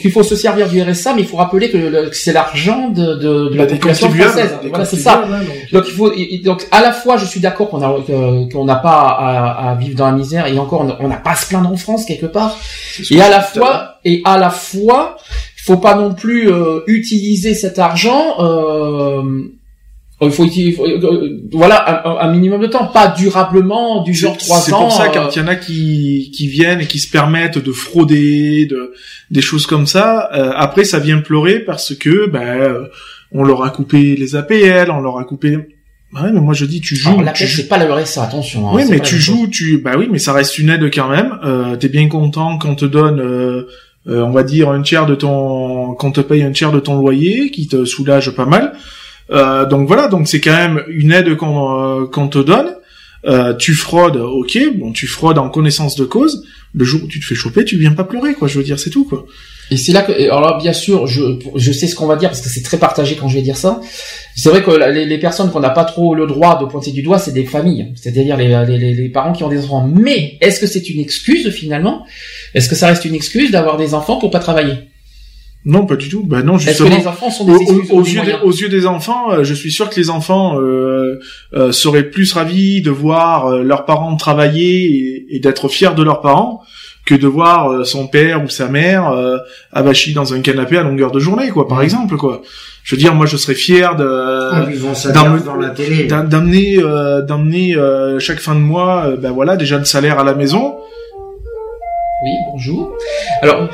qu'il 0.01 0.13
faut 0.13 0.23
se 0.23 0.37
servir 0.37 0.69
du 0.69 0.81
RSA, 0.81 1.15
mais 1.15 1.23
il 1.23 1.27
faut 1.27 1.39
rappeler 1.39 1.71
que, 1.71 2.11
c'est 2.13 2.33
l'argent 2.33 2.91
de, 2.91 3.15
de, 3.15 3.49
de 3.49 3.57
la 3.57 3.67
population 3.67 4.11
française. 4.11 4.57
Voilà, 4.69 4.85
c'est 4.85 4.97
ça. 4.97 5.25
donc. 5.73 5.85
il 5.89 5.93
faut, 5.93 6.13
donc 6.45 6.67
à 6.71 6.83
la 6.83 6.93
fois, 6.93 7.17
je 7.17 7.25
suis 7.25 7.41
d'accord 7.41 7.71
qu'on 7.71 7.83
a 7.83 7.97
qu'on 8.53 8.65
n'a 8.65 8.77
pas 8.77 9.09
à, 9.09 9.71
à, 9.71 9.75
vivre 9.75 9.97
dans 9.97 10.07
la 10.07 10.13
misère, 10.13 10.47
et 10.47 10.59
encore, 10.59 10.87
on 11.01 11.09
n'a 11.09 11.17
pas 11.17 11.31
à 11.31 11.35
se 11.35 11.49
plaindre 11.49 11.71
en 11.71 11.77
France 11.77 12.05
quelque 12.05 12.27
part. 12.27 12.57
Et 13.11 13.21
à 13.21 13.31
la 13.31 13.41
fois, 13.41 13.97
et 14.05 14.23
à 14.25 14.39
la 14.39 14.51
fois, 14.51 15.17
il 15.59 15.63
faut 15.63 15.79
pas 15.79 15.97
non 15.97 16.15
plus 16.15 16.53
euh, 16.53 16.81
utiliser 16.87 17.55
cet 17.55 17.79
argent. 17.79 18.37
Euh, 18.39 19.23
il 20.23 20.31
faut, 20.31 20.45
il 20.45 20.75
faut 20.75 20.87
euh, 20.87 21.43
voilà 21.53 22.23
un, 22.23 22.33
minimum 22.33 22.63
de 22.63 22.69
temps, 22.69 22.87
pas 22.87 23.09
durablement 23.09 24.03
du 24.03 24.15
genre 24.15 24.37
trois 24.39 24.59
ans. 24.59 24.63
C'est 24.63 24.71
pour 24.73 24.93
ça 24.93 25.09
quand 25.09 25.35
il 25.37 25.39
y 25.39 25.43
en 25.43 25.49
a 25.49 25.57
qui 25.57 26.31
qui 26.35 26.49
viennent 26.49 26.81
et 26.81 26.87
qui 26.87 26.99
se 26.99 27.11
permettent 27.11 27.59
de 27.59 27.73
frauder, 27.73 28.67
de 28.67 28.95
des 29.31 29.43
choses 29.43 29.67
comme 29.67 29.87
ça, 29.87 30.31
euh, 30.33 30.53
après 30.55 30.85
ça 30.85 31.01
vient 31.01 31.19
pleurer 31.19 31.61
parce 31.61 31.95
que 31.95 32.31
ben 32.31 32.41
euh, 32.41 32.87
on 33.31 33.45
leur 33.45 33.63
a 33.65 33.71
coupé 33.71 34.17
les 34.17 34.37
APL, 34.37 34.91
on 34.91 35.01
leur 35.01 35.19
a 35.19 35.25
coupé 35.25 35.59
Ouais, 36.15 36.33
mais 36.33 36.41
moi 36.41 36.55
je 36.55 36.65
dis 36.65 36.81
tu 36.81 36.97
joues. 36.97 37.19
Alors, 37.19 37.33
tu 37.33 37.47
c'est 37.47 37.69
pas 37.69 37.79
la 37.79 37.95
RSA, 37.95 38.23
attention. 38.23 38.69
Hein, 38.69 38.73
oui, 38.75 38.85
mais 38.89 39.01
tu 39.01 39.17
joues, 39.17 39.49
tu 39.49 39.79
bah 39.79 39.95
oui, 39.99 40.09
mais 40.11 40.19
ça 40.19 40.33
reste 40.33 40.59
une 40.59 40.71
aide 40.71 40.85
quand 40.95 41.09
même. 41.09 41.39
Euh, 41.45 41.77
T'es 41.77 41.89
bien 41.89 42.09
content 42.09 42.59
quand 42.59 42.71
on 42.71 42.75
te 42.75 42.85
donne, 42.85 43.21
euh, 43.21 43.67
on 44.07 44.31
va 44.31 44.45
dire 44.45 44.71
un 44.71 44.83
tiers 44.83 45.07
de 45.07 45.15
ton, 45.15 45.95
quand 45.95 46.13
te 46.13 46.21
paye 46.21 46.43
un 46.43 46.53
tiers 46.53 46.73
de 46.73 46.81
ton 46.81 46.99
loyer, 46.99 47.51
qui 47.51 47.67
te 47.67 47.85
soulage 47.85 48.31
pas 48.31 48.47
mal. 48.47 48.73
Euh, 49.31 49.67
donc 49.67 49.87
voilà, 49.87 50.09
donc 50.09 50.29
c'est 50.29 50.41
quand 50.41 50.57
même 50.57 50.83
une 50.89 51.13
aide 51.13 51.37
qu'on 51.37 52.05
euh, 52.09 52.29
te 52.29 52.39
donne. 52.39 52.77
Euh, 53.25 53.55
tu 53.55 53.75
fraudes, 53.75 54.19
ok, 54.19 54.59
bon, 54.77 54.93
tu 54.93 55.07
fraudes 55.07 55.39
en 55.39 55.49
connaissance 55.49 55.97
de 55.97 56.05
cause. 56.05 56.45
Le 56.75 56.85
jour 56.85 57.03
où 57.03 57.09
tu 57.09 57.19
te 57.19 57.25
fais 57.25 57.35
choper, 57.35 57.65
tu 57.65 57.77
viens 57.77 57.93
pas 57.93 58.05
pleurer, 58.05 58.35
quoi. 58.35 58.47
Je 58.47 58.59
veux 58.59 58.65
dire, 58.65 58.79
c'est 58.79 58.91
tout, 58.91 59.05
quoi. 59.05 59.27
Et 59.71 59.77
c'est 59.77 59.93
là 59.93 60.03
que, 60.03 60.13
alors 60.31 60.59
bien 60.59 60.73
sûr, 60.73 61.09
je, 61.09 61.23
je 61.57 61.73
sais 61.73 61.89
ce 61.89 61.97
qu'on 61.97 62.07
va 62.07 62.15
dire 62.15 62.29
parce 62.29 62.41
que 62.41 62.49
c'est 62.49 62.63
très 62.63 62.77
partagé 62.77 63.17
quand 63.17 63.29
je 63.29 63.35
vais 63.35 63.43
dire 63.43 63.57
ça. 63.57 63.81
C'est 64.37 64.49
vrai 64.49 64.63
que 64.63 64.71
les, 64.71 65.07
les 65.07 65.19
personnes 65.19 65.51
qu'on 65.51 65.59
n'a 65.59 65.71
pas 65.71 65.85
trop 65.85 66.15
le 66.15 66.27
droit 66.27 66.61
de 66.61 66.67
pointer 66.67 66.93
du 66.93 67.03
doigt, 67.03 67.19
c'est 67.19 67.33
des 67.33 67.45
familles, 67.45 67.93
c'est-à-dire 67.97 68.37
les, 68.37 68.79
les, 68.79 68.95
les, 68.95 69.09
parents 69.09 69.33
qui 69.33 69.43
ont 69.43 69.49
des 69.49 69.65
enfants. 69.65 69.91
Mais 69.93 70.39
est-ce 70.41 70.61
que 70.61 70.69
c'est 70.69 70.89
une 70.89 71.01
excuse 71.01 71.51
finalement? 71.51 72.07
Est-ce 72.55 72.69
que 72.69 72.77
ça 72.77 72.87
reste 72.87 73.05
une 73.05 73.15
excuse 73.15 73.51
d'avoir 73.51 73.77
des 73.77 73.95
enfants 73.95 74.19
pour 74.19 74.31
pas 74.31 74.39
travailler? 74.39 74.75
Non, 75.67 75.85
pas 75.85 75.97
du 75.97 76.09
tout. 76.09 76.23
Ben 76.23 76.43
non, 76.43 76.59
justement. 76.59 76.89
Est-ce 76.89 76.97
que 76.97 77.01
les 77.03 77.09
enfants 77.09 77.29
sont 77.29 77.45
des 77.45 77.53
aux, 77.91 78.05
yeux 78.05 78.23
des, 78.23 78.35
aux, 78.35 78.53
yeux 78.53 78.69
des, 78.69 78.87
enfants, 78.87 79.33
euh, 79.33 79.43
je 79.43 79.53
suis 79.53 79.73
sûr 79.73 79.91
que 79.91 79.97
les 79.97 80.11
enfants 80.11 80.61
euh, 80.61 81.19
euh, 81.55 81.73
seraient 81.73 82.05
plus 82.05 82.33
ravis 82.33 82.83
de 82.83 82.91
voir 82.93 83.47
euh, 83.47 83.63
leurs 83.65 83.85
parents 83.85 84.15
travailler 84.15 85.27
et, 85.29 85.41
d'être 85.41 85.69
fiers 85.69 85.95
de 85.97 86.05
leurs 86.05 86.21
parents 86.21 86.63
que 87.05 87.17
de 87.17 87.27
voir 87.27 87.85
son 87.85 88.07
père 88.07 88.45
ou 88.45 88.49
sa 88.49 88.69
mère 88.69 89.13
avachi 89.73 90.13
dans 90.13 90.35
un 90.35 90.41
canapé 90.41 90.77
à 90.77 90.83
longueur 90.83 91.13
de 91.13 91.21
journée, 91.21 91.51
quoi, 91.51 91.69
par 91.69 91.83
exemple, 91.83 92.17
quoi. 92.17 92.43
Je 92.83 92.97
veux 92.97 93.01
dire, 93.01 93.15
moi, 93.15 93.27
je 93.27 93.37
serais 93.37 93.55
fier 93.55 93.95
de 93.95 94.05
ah, 94.05 94.67
d'amener 96.25 96.79
d'amener 97.29 97.77
chaque 98.19 98.41
fin 98.41 98.57
de 98.57 98.61
mois, 98.61 99.13
ben 99.21 99.31
voilà, 99.31 99.57
déjà 99.57 99.79
le 99.79 99.85
salaire 99.85 100.19
à 100.19 100.25
la 100.25 100.35
maison. 100.35 100.75
Oui, 102.25 102.31
bonjour. 102.53 102.93
Alors. 103.43 103.69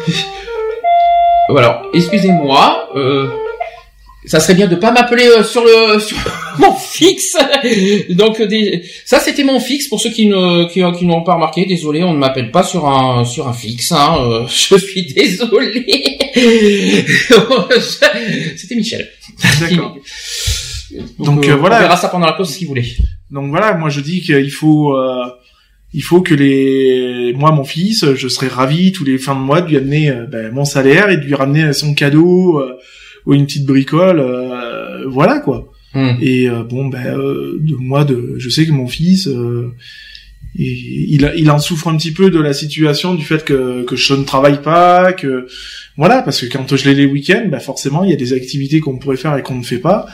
Alors, 1.57 1.83
excusez-moi. 1.93 2.89
Euh, 2.97 3.29
ça 4.25 4.39
serait 4.39 4.55
bien 4.55 4.69
de 4.69 4.77
pas 4.77 4.93
m'appeler 4.93 5.27
euh, 5.27 5.43
sur 5.43 5.65
le 5.65 5.99
sur 6.07 6.17
mon 6.59 6.73
fixe. 6.75 7.37
Donc 8.11 8.41
des, 8.41 8.85
ça 9.05 9.19
c'était 9.19 9.43
mon 9.43 9.59
fixe 9.59 9.89
pour 9.89 10.01
ceux 10.01 10.11
qui 10.11 10.27
ne 10.27 10.65
qui, 10.67 10.81
qui 10.99 11.07
n'ont 11.07 11.23
pas 11.23 11.35
remarqué. 11.35 11.67
Désolé, 11.67 12.05
on 12.05 12.13
ne 12.13 12.19
m'appelle 12.19 12.51
pas 12.51 12.63
sur 12.63 12.87
un 12.87 13.25
sur 13.25 13.49
un 13.49 13.53
fixe. 13.53 13.91
Hein. 13.93 14.17
Euh, 14.21 14.47
je 14.49 14.77
suis 14.77 15.07
désolé. 15.13 15.85
c'était 18.57 18.77
Michel. 18.77 19.09
D'accord. 19.61 19.97
Donc, 21.19 21.49
euh, 21.49 21.57
voilà. 21.57 21.79
On 21.79 21.81
verra 21.81 21.97
ça 21.97 22.09
pendant 22.09 22.27
la 22.27 22.35
pause 22.35 22.51
si 22.51 22.65
vous 22.65 22.69
voulez. 22.69 22.95
Donc 23.31 23.49
voilà, 23.51 23.75
moi 23.75 23.89
je 23.89 24.01
dis 24.01 24.21
qu'il 24.21 24.51
faut 24.51 24.95
il 25.95 26.03
faut 26.03 26.23
que 26.23 26.35
les 26.35 27.35
moi 27.37 27.53
mon 27.53 27.65
fils, 27.65 28.15
je 28.15 28.29
serais 28.29 28.49
ravi 28.49 28.93
tous 28.93 29.05
les 29.05 29.19
fins 29.19 29.35
de 29.35 29.41
mois 29.41 29.61
de 29.61 29.69
lui 29.69 29.77
amener 29.77 30.13
ben, 30.31 30.53
mon 30.53 30.65
salaire 30.65 31.11
et 31.11 31.17
de 31.17 31.23
lui 31.23 31.35
ramener 31.35 31.73
son 31.73 31.95
cadeau 31.95 32.63
ou 33.27 33.35
une 33.35 33.47
petite 33.47 33.67
bricole, 33.67 34.21
euh, 34.21 35.07
voilà 35.07 35.41
quoi. 35.41 35.73
Hmm. 35.95 36.15
Et 36.21 36.49
euh, 36.49 36.65
bon 36.65 36.87
ben 36.87 37.19
euh, 37.19 37.59
de 37.61 37.75
moi 37.77 38.05
de 38.05 38.37
je 38.39 38.49
sais 38.49 38.67
que 38.67 38.73
mon 38.73 38.89
fils 38.89 39.29
il, 40.55 41.33
il 41.37 41.51
en 41.51 41.59
souffre 41.59 41.89
un 41.89 41.97
petit 41.97 42.13
peu 42.13 42.31
de 42.31 42.39
la 42.39 42.53
situation 42.53 43.15
du 43.15 43.25
fait 43.25 43.45
que, 43.45 43.85
que 43.85 43.97
je 43.97 44.15
ne 44.15 44.25
travaille 44.25 44.61
pas, 44.61 45.13
que 45.13 45.47
voilà, 45.97 46.23
parce 46.23 46.41
que 46.41 46.47
quand 46.47 46.75
je 46.75 46.89
l'ai 46.89 46.95
les 46.95 47.07
week-ends, 47.07 47.47
ben 47.51 47.61
forcément 47.61 48.05
il 48.05 48.11
y 48.11 48.13
a 48.13 48.17
des 48.17 48.33
activités 48.33 48.81
qu'on 48.81 48.99
pourrait 48.99 49.17
faire 49.17 49.37
et 49.37 49.43
qu'on 49.43 49.55
ne 49.55 49.63
fait 49.63 49.79
pas. 49.79 50.07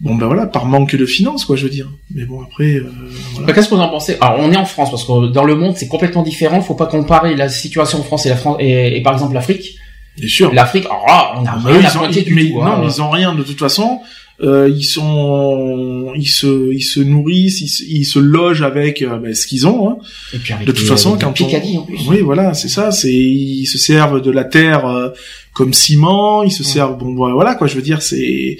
Bon 0.00 0.16
ben 0.16 0.26
voilà, 0.26 0.46
par 0.46 0.66
manque 0.66 0.96
de 0.96 1.06
finances 1.06 1.44
quoi, 1.44 1.56
je 1.56 1.64
veux 1.64 1.70
dire. 1.70 1.88
Mais 2.14 2.24
bon 2.24 2.42
après. 2.42 2.80
voilà. 3.34 3.52
Qu'est-ce 3.52 3.68
que 3.68 3.74
vous 3.74 3.80
en 3.80 3.88
pensez? 3.88 4.16
Alors 4.20 4.40
on 4.40 4.52
est 4.52 4.56
en 4.56 4.64
France 4.64 4.90
parce 4.90 5.04
que 5.04 5.28
dans 5.28 5.44
le 5.44 5.54
monde 5.54 5.74
c'est 5.76 5.88
complètement 5.88 6.22
différent. 6.22 6.60
Faut 6.60 6.74
pas 6.74 6.86
comparer 6.86 7.36
la 7.36 7.48
situation 7.48 8.00
en 8.00 8.02
France 8.02 8.26
et 8.26 8.28
la 8.30 8.36
France 8.36 8.56
et 8.60 9.00
par 9.02 9.12
exemple 9.12 9.34
l'Afrique. 9.34 9.78
Bien 10.16 10.28
sûr. 10.28 10.54
L'Afrique, 10.54 10.84
là, 10.84 11.34
on 11.36 11.44
a 11.44 11.50
ah, 11.50 11.60
rien 11.64 11.80
à 11.80 12.08
ils, 12.08 12.24
du 12.24 12.52
tout, 12.52 12.62
hein. 12.62 12.78
Non, 12.78 12.88
ils 12.88 13.02
ont 13.02 13.10
rien 13.10 13.34
de 13.34 13.42
toute 13.42 13.58
façon. 13.58 14.00
Euh, 14.40 14.68
ils 14.68 14.84
sont, 14.84 16.12
ils 16.16 16.28
se, 16.28 16.72
ils 16.72 16.82
se 16.82 17.00
nourrissent, 17.00 17.60
ils 17.60 18.04
se, 18.04 18.18
logent 18.18 18.62
avec 18.62 19.00
euh, 19.02 19.18
ben, 19.18 19.34
ce 19.34 19.46
qu'ils 19.46 19.66
ont. 19.66 19.90
Hein. 19.90 19.96
Et 20.32 20.38
puis 20.38 20.52
avec 20.52 20.66
de 20.66 20.72
toute 20.72 20.86
façon, 20.86 21.16
quand 21.18 21.40
on, 21.40 21.44
en 21.44 21.82
plus. 21.82 21.96
oui, 22.08 22.20
voilà, 22.20 22.52
c'est 22.54 22.68
ça. 22.68 22.90
C'est, 22.90 23.12
ils 23.12 23.66
se 23.66 23.78
servent 23.78 24.20
de 24.20 24.30
la 24.30 24.44
terre 24.44 24.86
euh, 24.86 25.10
comme 25.52 25.72
ciment. 25.72 26.42
Ils 26.42 26.52
se 26.52 26.64
servent, 26.64 26.98
bon, 26.98 27.14
voilà 27.14 27.54
quoi. 27.54 27.68
Je 27.68 27.76
veux 27.76 27.82
dire, 27.82 28.02
c'est, 28.02 28.56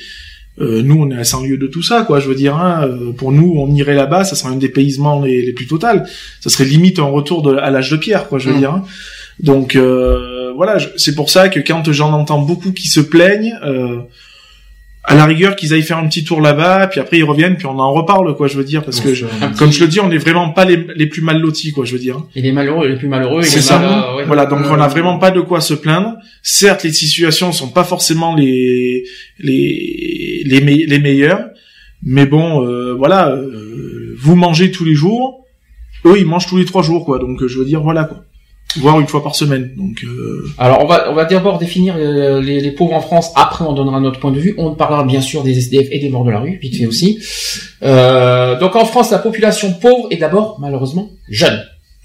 euh, 0.61 0.83
nous, 0.83 1.01
on 1.01 1.11
est 1.11 1.19
à 1.19 1.25
100 1.25 1.45
lieues 1.45 1.59
de 1.59 1.67
tout 1.67 1.83
ça, 1.83 2.03
quoi. 2.03 2.21
Je 2.21 2.29
veux 2.29 2.35
dire, 2.35 2.57
hein, 2.57 2.89
pour 3.17 3.33
nous, 3.33 3.55
on 3.57 3.73
irait 3.75 3.95
là-bas, 3.95 4.25
ça 4.25 4.37
serait 4.37 4.53
un 4.53 4.57
dépaysement 4.57 5.21
les, 5.21 5.43
les 5.43 5.53
plus 5.53 5.67
total. 5.67 6.07
Ça 6.41 6.51
serait 6.51 6.65
limite 6.65 6.99
un 6.99 7.05
retour 7.05 7.43
de, 7.43 7.57
à 7.57 7.71
l'âge 7.71 7.91
de 7.91 7.97
pierre, 7.97 8.29
quoi. 8.29 8.39
Je 8.39 8.51
veux 8.51 8.57
mm. 8.57 8.59
dire. 8.59 8.73
Hein. 8.73 8.85
Donc 9.41 9.77
euh, 9.77 10.53
voilà, 10.55 10.79
c'est 10.97 11.15
pour 11.15 11.31
ça 11.31 11.49
que 11.49 11.61
quand 11.61 11.91
j'en 11.93 12.13
entends 12.13 12.41
beaucoup 12.41 12.73
qui 12.73 12.89
se 12.89 13.01
plaignent, 13.01 13.55
euh, 13.65 13.99
à 15.07 15.15
la 15.15 15.27
rigueur 15.27 15.55
qu'ils 15.55 15.75
aillent 15.75 15.83
faire 15.83 15.99
un 15.99 16.09
petit 16.09 16.25
tour 16.25 16.41
là-bas, 16.41 16.87
puis 16.87 16.99
après 16.99 17.19
ils 17.19 17.25
reviennent, 17.25 17.57
puis 17.57 17.67
on 17.67 17.79
en 17.79 17.93
reparle, 17.93 18.35
quoi, 18.37 18.49
je 18.49 18.57
veux 18.57 18.65
dire, 18.65 18.83
parce 18.83 19.01
que 19.01 19.11
comme 19.59 19.71
je 19.71 19.81
le 19.81 19.89
dis, 19.89 20.01
on 20.01 20.09
n'est 20.09 20.19
vraiment 20.19 20.49
pas 20.51 20.65
les, 20.65 20.87
les, 20.97 21.07
plus 21.07 21.21
mal 21.21 21.39
lotis, 21.41 21.73
quoi, 21.73 21.85
je 21.85 21.93
veux 21.93 21.99
dire. 21.99 22.23
Et 22.35 22.41
les 22.41 22.53
malheureux, 22.53 22.89
les 22.89 22.97
plus 22.97 23.09
malheureux. 23.09 23.43
C'est 23.43 23.61
ça. 23.61 23.83
Euh, 23.83 24.25
voilà, 24.25 24.47
donc 24.47 24.61
on 24.71 24.77
n'a 24.79 24.89
vraiment 24.89 25.19
pas 25.19 25.31
de 25.31 25.43
quoi 25.43 25.61
se 25.61 25.75
plaindre. 25.75 26.15
Certes, 26.43 26.85
les 26.85 26.93
situations 26.93 27.53
sont 27.53 27.69
pas 27.69 27.85
forcément 27.85 28.35
les 28.35 29.05
les 29.39 30.43
les, 30.47 30.61
les 30.61 30.99
meilleures, 30.99 31.51
mais 32.03 32.25
bon, 32.25 32.67
euh, 32.67 32.95
voilà, 32.95 33.29
euh, 33.29 34.17
vous 34.19 34.37
mangez 34.37 34.71
tous 34.71 34.87
les 34.87 34.95
jours, 34.95 35.45
eux 36.07 36.17
ils 36.19 36.27
mangent 36.27 36.47
tous 36.47 36.57
les 36.57 36.65
trois 36.65 36.83
jours, 36.83 37.05
quoi. 37.05 37.19
Donc 37.19 37.47
je 37.47 37.59
veux 37.59 37.67
dire, 37.67 37.83
voilà, 37.83 38.05
quoi 38.05 38.25
voire 38.77 39.01
une 39.01 39.07
fois 39.07 39.23
par 39.23 39.35
semaine. 39.35 39.73
Donc, 39.77 40.05
euh... 40.05 40.47
alors 40.59 40.83
on 40.83 40.87
va 40.87 41.11
on 41.11 41.15
va 41.15 41.25
d'abord 41.25 41.59
définir 41.59 41.95
euh, 41.97 42.41
les, 42.41 42.61
les, 42.61 42.71
pauvres 42.71 42.95
en 42.95 43.01
France. 43.01 43.31
Après, 43.37 43.65
on 43.65 43.73
donnera 43.73 44.01
notre 44.01 44.21
point 44.21 44.33
de 44.33 44.39
vue. 44.39 44.55
On 44.59 44.75
parlera 44.75 45.05
bien 45.05 45.21
sûr 45.21 45.43
des 45.43 45.57
SDF 45.59 45.89
et 45.91 45.99
des 45.99 46.09
morts 46.09 46.25
de 46.25 46.31
la 46.31 46.41
rue, 46.41 46.59
vite 46.61 46.77
fait 46.77 46.87
aussi. 46.87 47.19
Euh, 47.83 48.59
donc 48.59 48.77
en 48.77 48.85
France, 48.85 49.11
la 49.11 49.19
population 49.19 49.73
pauvre 49.75 50.09
est 50.11 50.17
d'abord 50.17 50.59
malheureusement 50.61 51.11
jeune. 51.29 51.63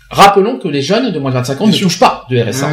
Rappelons 0.09 0.57
que 0.57 0.67
les 0.67 0.81
jeunes 0.81 1.11
de 1.11 1.19
moins 1.19 1.31
de 1.31 1.35
25 1.35 1.61
ans 1.61 1.67
ne 1.67 1.73
touchent 1.73 1.99
pas 1.99 2.25
de 2.29 2.41
RSA. 2.41 2.69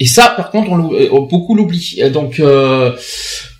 Et 0.00 0.06
ça, 0.06 0.32
par 0.36 0.50
contre, 0.50 0.70
on, 0.70 0.92
euh, 0.94 1.08
beaucoup 1.28 1.54
l'oublie. 1.54 2.00
Donc, 2.12 2.40
euh, 2.40 2.92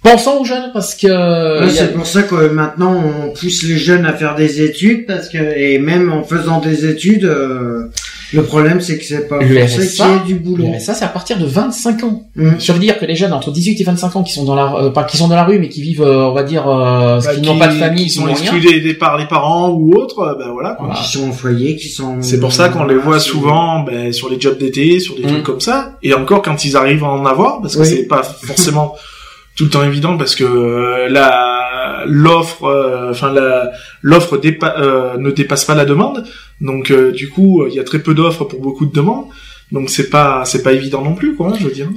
pensons 0.03 0.39
aux 0.41 0.45
jeunes 0.45 0.71
parce 0.73 0.95
que. 0.95 1.69
c'est 1.69 1.95
pour 1.95 2.07
ça 2.07 2.23
que 2.23 2.49
maintenant 2.49 2.95
on 2.95 3.31
pousse 3.31 3.63
les 3.65 3.77
jeunes 3.77 4.07
à 4.07 4.13
faire 4.13 4.35
des 4.35 4.63
études 4.63 5.07
parce 5.07 5.29
que 5.29 5.39
et 5.39 5.79
même 5.79 6.13
en 6.13 6.23
faisant 6.23 6.61
des 6.61 6.87
études. 6.87 7.25
Euh 7.25 7.91
le 8.33 8.43
problème, 8.45 8.81
c'est 8.81 8.99
que 8.99 9.05
c'est 9.05 9.29
pas 9.29 9.39
le 9.39 9.65
RSA, 9.65 10.23
du 10.27 10.37
boulot. 10.37 10.65
Le 10.65 10.77
RSA, 10.77 10.95
c'est 10.95 11.05
à 11.05 11.09
partir 11.09 11.39
de 11.39 11.45
25 11.45 12.05
ans. 12.05 12.23
Mmh. 12.35 12.61
Ça 12.61 12.73
veut 12.73 12.79
dire 12.79 12.99
que 12.99 13.05
les 13.05 13.15
jeunes 13.15 13.33
entre 13.33 13.53
18 13.53 13.81
et 13.81 13.85
25 13.85 14.17
ans 14.17 14.23
qui 14.23 14.33
sont 14.33 14.45
dans 14.45 14.55
la, 14.55 14.75
euh, 14.75 14.91
pas 14.91 15.05
qui 15.05 15.17
sont 15.17 15.29
dans 15.29 15.37
la 15.37 15.45
rue, 15.45 15.59
mais 15.59 15.69
qui 15.69 15.83
vivent, 15.83 16.03
euh, 16.03 16.29
on 16.29 16.33
va 16.33 16.43
dire, 16.43 16.67
euh, 16.67 17.21
bah, 17.21 17.35
qui, 17.35 17.43
n'ont 17.43 17.59
pas 17.59 17.69
de 17.69 17.75
famille, 17.75 18.05
qui 18.05 18.11
sont 18.11 18.29
exclus 18.29 18.95
par 18.99 19.19
les 19.19 19.27
parents 19.27 19.71
ou 19.71 19.95
autres, 19.95 20.21
euh, 20.21 20.35
ben 20.39 20.51
voilà. 20.51 20.79
Qui 20.97 21.05
sont 21.05 21.29
en 21.29 21.33
foyer, 21.33 21.77
qui 21.77 21.89
sont. 21.89 22.23
C'est 22.23 22.41
pour 22.41 22.53
ça 22.53 22.69
qu'on 22.71 22.85
les 22.85 22.97
voit 22.97 23.21
souvent 23.21 23.81
ben, 23.81 24.13
sur 24.13 24.31
les 24.31 24.41
jobs 24.41 24.59
d'été, 24.59 24.99
sur 24.99 25.17
des 25.17 25.23
trucs 25.23 25.41
mmh. 25.41 25.43
comme 25.43 25.61
ça. 25.61 25.99
Et 26.03 26.15
encore 26.15 26.43
quand 26.43 26.65
ils 26.65 26.77
arrivent 26.77 27.05
à 27.05 27.09
en 27.09 27.27
avoir, 27.27 27.61
parce 27.61 27.77
que 27.77 27.85
c'est 27.85 28.07
pas 28.07 28.23
forcément 28.23 28.95
tout 29.57 29.65
le 29.65 29.71
temps 29.71 29.83
évident, 29.83 30.17
parce 30.17 30.35
que 30.35 31.07
la 31.11 32.05
l'offre, 32.07 33.09
enfin 33.11 33.31
la 33.33 33.71
l'offre 34.01 34.39
ne 34.39 35.31
dépasse 35.31 35.65
pas 35.65 35.75
la 35.75 35.85
demande. 35.85 36.25
Donc 36.63 36.91
euh, 36.91 37.13
du 37.13 37.29
coup, 37.29 37.67
il 37.67 37.75
y 37.75 37.81
a 37.81 37.85
très 37.85 37.99
peu 37.99 38.15
d'offres 38.15 38.45
pour 38.45 38.61
beaucoup 38.61 38.87
de 38.87 38.93
demandes. 38.93 39.27
Donc 39.73 39.91
c'est 39.91 40.09
pas 40.09 40.45
c'est 40.47 40.63
pas 40.63 40.73
évident 40.73 41.03
non 41.03 41.15
plus, 41.15 41.35
quoi, 41.35 41.53
je 41.59 41.65
veux 41.65 41.75
dire. 41.75 41.91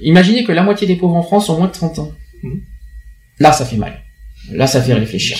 Imaginez 0.00 0.44
que 0.44 0.52
la 0.52 0.62
moitié 0.62 0.86
des 0.86 0.96
pauvres 0.96 1.16
en 1.16 1.22
France 1.22 1.48
ont 1.50 1.58
moins 1.58 1.66
de 1.66 1.72
30 1.72 1.98
ans. 1.98 2.12
Mmh. 2.42 2.54
Là, 3.40 3.52
ça 3.52 3.64
fait 3.64 3.76
mal. 3.76 4.02
Là, 4.50 4.66
ça 4.66 4.80
fait 4.80 4.94
réfléchir. 4.94 5.38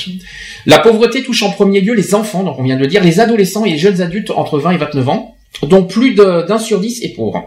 La 0.67 0.79
pauvreté 0.79 1.23
touche 1.23 1.43
en 1.43 1.51
premier 1.51 1.81
lieu 1.81 1.95
les 1.95 2.15
enfants, 2.15 2.45
donc 2.45 2.59
on 2.59 2.63
vient 2.63 2.77
de 2.77 2.81
le 2.81 2.87
dire, 2.87 3.03
les 3.03 3.21
adolescents 3.21 3.65
et 3.65 3.71
les 3.71 3.79
jeunes 3.79 4.01
adultes 4.01 4.31
entre 4.31 4.59
20 4.59 4.73
et 4.73 4.77
29 4.77 5.09
ans, 5.09 5.37
dont 5.63 5.85
plus 5.85 6.15
d'un 6.15 6.59
sur 6.59 6.81
10 6.81 7.03
est 7.03 7.15
pauvre. 7.15 7.47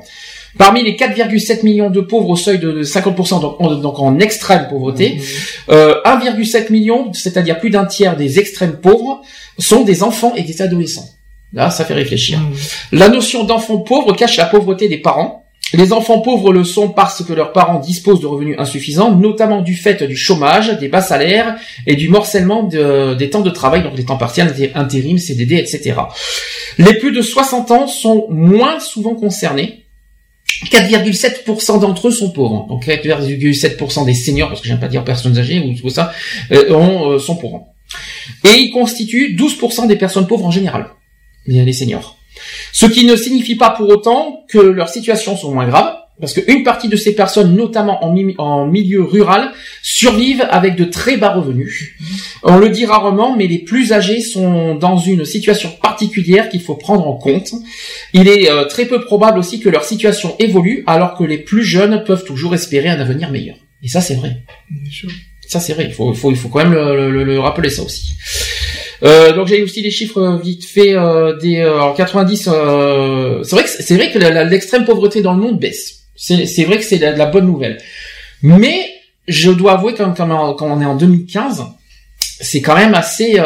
Parmi 0.58 0.84
les 0.84 0.96
4,7 0.96 1.64
millions 1.64 1.90
de 1.90 2.02
pauvres 2.02 2.30
au 2.30 2.36
seuil 2.36 2.60
de 2.60 2.84
50%, 2.84 3.42
donc 3.42 3.56
en, 3.60 3.76
donc 3.76 4.00
en 4.00 4.20
extrême 4.20 4.68
pauvreté, 4.70 5.16
mmh. 5.16 5.72
euh, 5.72 6.02
1,7 6.06 6.72
million, 6.72 7.12
c'est-à-dire 7.14 7.60
plus 7.60 7.70
d'un 7.70 7.86
tiers 7.86 8.16
des 8.16 8.40
extrêmes 8.40 8.78
pauvres, 8.78 9.22
sont 9.58 9.84
des 9.84 10.04
enfants 10.04 10.34
et 10.36 10.44
des 10.44 10.62
adolescents. 10.62 11.10
Là, 11.56 11.70
ça 11.70 11.86
fait 11.86 11.94
réfléchir. 11.94 12.38
Mmh. 12.38 12.54
La 12.92 13.10
notion 13.10 13.46
d'enfant 13.46 13.78
pauvre 13.78 14.14
cache 14.14 14.36
la 14.38 14.46
pauvreté 14.46 14.90
des 14.90 14.98
parents. 14.98 15.46
Les 15.74 15.94
enfants 15.94 16.20
pauvres 16.20 16.54
le 16.54 16.64
sont 16.64 16.90
parce 16.90 17.24
que 17.24 17.34
leurs 17.34 17.52
parents 17.52 17.80
disposent 17.80 18.20
de 18.20 18.28
revenus 18.28 18.56
insuffisants, 18.60 19.16
notamment 19.16 19.62
du 19.62 19.76
fait 19.76 20.04
du 20.04 20.16
chômage, 20.16 20.78
des 20.78 20.90
bas 20.90 21.02
salaires 21.02 21.56
et 21.88 21.96
du 21.96 22.08
morcellement 22.08 22.64
des 22.64 23.30
temps 23.30 23.42
de 23.42 23.50
travail, 23.50 23.84
donc 23.84 23.96
des 23.96 24.06
temps 24.06 24.18
partiels, 24.18 24.54
des 24.54 24.72
intérims, 24.76 25.18
CDD, 25.18 25.56
etc. 25.56 25.96
Les 26.78 26.94
plus 26.94 27.12
de 27.12 27.22
60 27.22 27.72
ans 27.72 27.88
sont 27.88 28.28
moins 28.30 28.80
souvent 28.80 29.16
concernés. 29.16 29.86
4,7% 30.72 31.80
d'entre 31.80 32.10
eux 32.10 32.12
sont 32.12 32.32
pauvres. 32.32 32.68
Donc 32.70 32.86
4,7% 32.86 34.06
des 34.06 34.14
seniors, 34.14 34.50
parce 34.50 34.62
que 34.62 34.68
j'aime 34.68 34.80
pas 34.80 34.88
dire 34.88 35.04
personnes 35.04 35.38
âgées 35.38 35.60
ou 35.60 35.74
tout 35.74 35.90
ça, 35.90 36.14
euh, 36.52 36.70
euh, 36.70 37.20
sont 37.20 37.36
pauvres. 37.36 37.66
Et 38.44 38.60
ils 38.60 38.72
constituent 38.72 39.36
12% 39.36 39.88
des 39.88 39.96
personnes 39.96 40.28
pauvres 40.28 40.46
en 40.46 40.52
général 40.52 40.92
les 41.48 41.74
seniors. 41.74 42.18
Ce 42.72 42.86
qui 42.86 43.06
ne 43.06 43.16
signifie 43.16 43.56
pas 43.56 43.70
pour 43.70 43.90
autant 43.90 44.44
que 44.50 44.58
leurs 44.58 44.90
situations 44.90 45.38
sont 45.38 45.54
moins 45.54 45.68
graves, 45.68 45.96
parce 46.20 46.34
qu'une 46.34 46.64
partie 46.64 46.88
de 46.88 46.96
ces 46.96 47.14
personnes, 47.14 47.56
notamment 47.56 48.04
en, 48.06 48.68
milieu 48.68 49.04
rural, 49.04 49.52
survivent 49.82 50.46
avec 50.50 50.76
de 50.78 50.86
très 50.86 51.18
bas 51.18 51.34
revenus. 51.34 51.94
On 52.44 52.58
le 52.58 52.70
dit 52.70 52.86
rarement, 52.86 53.36
mais 53.36 53.48
les 53.48 53.60
plus 53.60 53.92
âgés 53.92 54.22
sont 54.22 54.76
dans 54.76 54.98
une 54.98 55.26
situation 55.26 55.72
particulière 55.82 56.48
qu'il 56.50 56.62
faut 56.62 56.76
prendre 56.76 57.06
en 57.08 57.16
compte. 57.16 57.52
Il 58.14 58.30
est 58.30 58.50
euh, 58.50 58.66
très 58.66 58.86
peu 58.86 59.02
probable 59.02 59.40
aussi 59.40 59.60
que 59.60 59.68
leur 59.68 59.84
situation 59.84 60.36
évolue, 60.40 60.84
alors 60.88 61.18
que 61.18 61.24
les 61.26 61.38
plus 61.38 61.64
jeunes 61.64 62.04
peuvent 62.06 62.24
toujours 62.24 62.54
espérer 62.54 62.88
un 62.88 63.00
avenir 63.00 63.30
meilleur. 63.30 63.58
Et 63.84 63.90
ça, 63.90 64.00
c'est 64.00 64.16
vrai. 64.16 64.38
Ça, 65.48 65.60
c'est 65.60 65.74
vrai. 65.74 65.86
Il 65.88 65.94
faut, 65.94 66.14
faut, 66.14 66.32
il 66.32 66.38
faut 66.38 66.50
quand 66.50 66.64
même 66.64 66.74
le 66.74 67.40
rappeler 67.40 67.70
ça 67.70 67.84
aussi. 67.84 68.14
Euh, 69.04 69.34
donc 69.34 69.48
j'ai 69.48 69.62
aussi 69.62 69.82
des 69.82 69.92
chiffres 69.92 70.22
euh, 70.22 70.38
vite 70.38 70.66
fait 70.66 70.94
euh, 70.96 71.38
des 71.38 71.66
en 71.66 71.94
90. 71.94 72.44
c'est 72.44 73.56
vrai 73.56 73.64
que 73.64 73.70
c'est 73.70 73.96
vrai 73.96 74.12
que 74.12 74.20
l'extrême 74.20 74.86
pauvreté 74.86 75.22
dans 75.22 75.34
le 75.34 75.42
monde 75.42 75.60
baisse. 75.60 76.06
C'est 76.16 76.64
vrai 76.64 76.78
que 76.78 76.86
c'est 76.86 76.98
la, 76.98 77.12
la, 77.12 77.26
bonne 77.26 77.46
nouvelle. 77.46 77.78
Mais 78.42 78.90
je 79.28 79.52
dois 79.52 79.74
avouer 79.74 79.94
quand, 79.94 80.14
quand, 80.14 80.54
quand 80.54 80.68
on 80.68 80.82
est 80.82 80.86
en 80.86 80.96
2015, 80.96 81.66
c'est 82.20 82.62
quand 82.62 82.76
même 82.76 82.94
assez. 82.94 83.38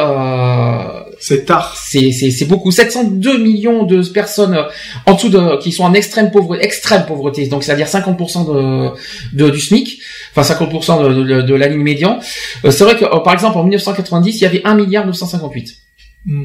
C'est 1.19 1.45
tard. 1.45 1.75
C'est 1.77 2.11
c'est 2.11 2.45
beaucoup. 2.45 2.71
702 2.71 3.37
millions 3.37 3.83
de 3.83 4.01
personnes 4.09 4.57
en 5.05 5.13
dessous 5.13 5.29
de 5.29 5.61
qui 5.61 5.71
sont 5.71 5.83
en 5.83 5.93
extrême 5.93 6.31
pauvreté, 6.31 6.63
extrême 6.63 7.05
pauvreté. 7.05 7.47
Donc 7.47 7.63
c'est-à-dire 7.63 7.87
50% 7.87 8.47
de, 8.47 8.91
de 9.33 9.49
du 9.49 9.59
SMIC 9.59 10.01
enfin 10.35 10.53
50% 10.53 11.03
de, 11.03 11.23
de, 11.23 11.41
de 11.41 11.53
la 11.55 11.67
ligne 11.67 11.81
médian. 11.81 12.19
Euh, 12.65 12.71
c'est 12.71 12.83
vrai 12.83 12.95
que 12.95 13.05
euh, 13.05 13.19
par 13.19 13.33
exemple 13.33 13.57
en 13.57 13.63
1990 13.63 14.37
il 14.37 14.41
y 14.41 14.45
avait 14.45 14.61
1 14.63 14.75
milliard 14.75 15.05
958. 15.05 15.75
Hmm. 16.25 16.43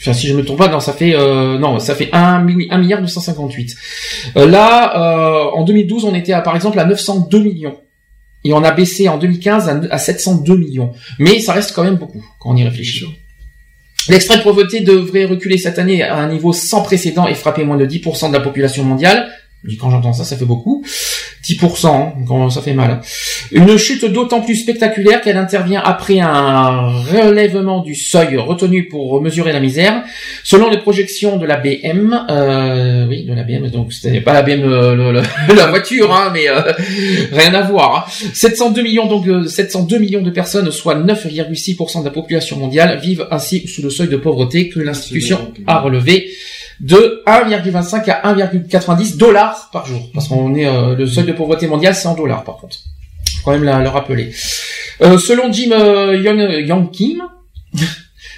Enfin, 0.00 0.12
si 0.12 0.28
je 0.28 0.34
me 0.34 0.44
trompe 0.44 0.58
pas, 0.58 0.68
non, 0.68 0.80
ça 0.80 0.92
fait 0.92 1.14
euh, 1.14 1.58
non, 1.58 1.78
ça 1.80 1.94
fait 1.94 2.08
1, 2.12 2.46
1 2.70 2.78
milliard 2.78 3.00
958. 3.00 3.74
Euh, 4.36 4.46
là, 4.46 4.96
euh, 4.96 5.50
en 5.56 5.64
2012, 5.64 6.04
on 6.04 6.14
était 6.14 6.32
à, 6.32 6.40
par 6.40 6.54
exemple 6.54 6.78
à 6.78 6.84
902 6.84 7.40
millions. 7.40 7.76
et 8.44 8.52
on 8.52 8.62
a 8.62 8.70
baissé 8.70 9.08
en 9.08 9.18
2015 9.18 9.88
à 9.90 9.98
702 9.98 10.56
millions. 10.56 10.92
Mais 11.18 11.40
ça 11.40 11.52
reste 11.52 11.74
quand 11.74 11.82
même 11.82 11.96
beaucoup 11.96 12.24
quand 12.38 12.50
on 12.50 12.56
y 12.56 12.62
réfléchit. 12.62 13.06
L'extrême 14.08 14.42
pauvreté 14.42 14.80
devrait 14.80 15.26
reculer 15.26 15.58
cette 15.58 15.78
année 15.78 16.02
à 16.02 16.16
un 16.16 16.28
niveau 16.28 16.52
sans 16.52 16.82
précédent 16.82 17.26
et 17.26 17.34
frapper 17.34 17.64
moins 17.64 17.76
de 17.76 17.84
10% 17.84 18.28
de 18.28 18.32
la 18.32 18.40
population 18.40 18.84
mondiale. 18.84 19.28
Quand 19.80 19.90
j'entends 19.90 20.12
ça, 20.12 20.24
ça 20.24 20.36
fait 20.36 20.44
beaucoup. 20.44 20.84
10%, 21.44 21.86
hein, 21.86 22.12
quand 22.26 22.50
ça 22.50 22.62
fait 22.62 22.74
mal. 22.74 23.00
Une 23.52 23.76
chute 23.76 24.04
d'autant 24.04 24.40
plus 24.40 24.56
spectaculaire 24.56 25.20
qu'elle 25.20 25.36
intervient 25.36 25.80
après 25.82 26.20
un 26.20 26.88
relèvement 26.88 27.80
du 27.80 27.94
seuil 27.94 28.36
retenu 28.36 28.88
pour 28.88 29.20
mesurer 29.22 29.52
la 29.52 29.60
misère. 29.60 30.02
Selon 30.44 30.68
les 30.68 30.78
projections 30.78 31.36
de 31.38 31.46
la 31.46 31.56
BM, 31.56 32.26
euh, 32.30 33.06
oui, 33.08 33.24
de 33.24 33.32
la 33.32 33.44
BM, 33.44 33.68
donc 33.68 33.92
c'était 33.92 34.20
pas 34.20 34.32
la 34.32 34.42
BM 34.42 34.62
euh, 34.62 35.22
la 35.56 35.66
voiture, 35.66 36.12
hein, 36.12 36.30
mais 36.32 36.48
euh, 36.48 36.72
rien 37.32 37.54
à 37.54 37.62
voir. 37.62 38.10
702 38.34 38.80
hein. 38.80 38.84
millions 38.84 39.06
donc 39.06 39.26
702 39.48 39.98
millions 39.98 40.22
de 40.22 40.30
personnes, 40.30 40.70
soit 40.70 40.96
9,6% 40.96 42.00
de 42.00 42.04
la 42.04 42.10
population 42.10 42.56
mondiale, 42.58 42.98
vivent 43.00 43.26
ainsi 43.30 43.66
sous 43.66 43.82
le 43.82 43.90
seuil 43.90 44.08
de 44.08 44.16
pauvreté 44.16 44.68
que 44.68 44.80
l'institution 44.80 45.52
a 45.66 45.80
relevé 45.80 46.30
de 46.80 47.22
1,25 47.26 48.10
à 48.10 48.34
1,90 48.34 49.16
dollars 49.16 49.70
par 49.72 49.86
jour. 49.86 50.10
Parce 50.14 50.28
qu'on 50.28 50.54
est 50.54 50.66
euh, 50.66 50.94
le 50.94 51.06
seuil 51.06 51.24
de 51.24 51.32
pauvreté 51.32 51.66
mondial, 51.66 51.94
c'est 51.94 52.08
en 52.08 52.14
dollars 52.14 52.44
par 52.44 52.56
contre. 52.56 52.76
Faut 52.76 53.44
quand 53.44 53.58
même 53.58 53.64
le 53.64 53.88
rappeler. 53.88 54.32
Euh, 55.00 55.18
selon 55.18 55.52
Jim 55.52 55.70
euh, 55.72 56.16
Young, 56.16 56.66
Young 56.66 56.90
Kim, 56.90 57.22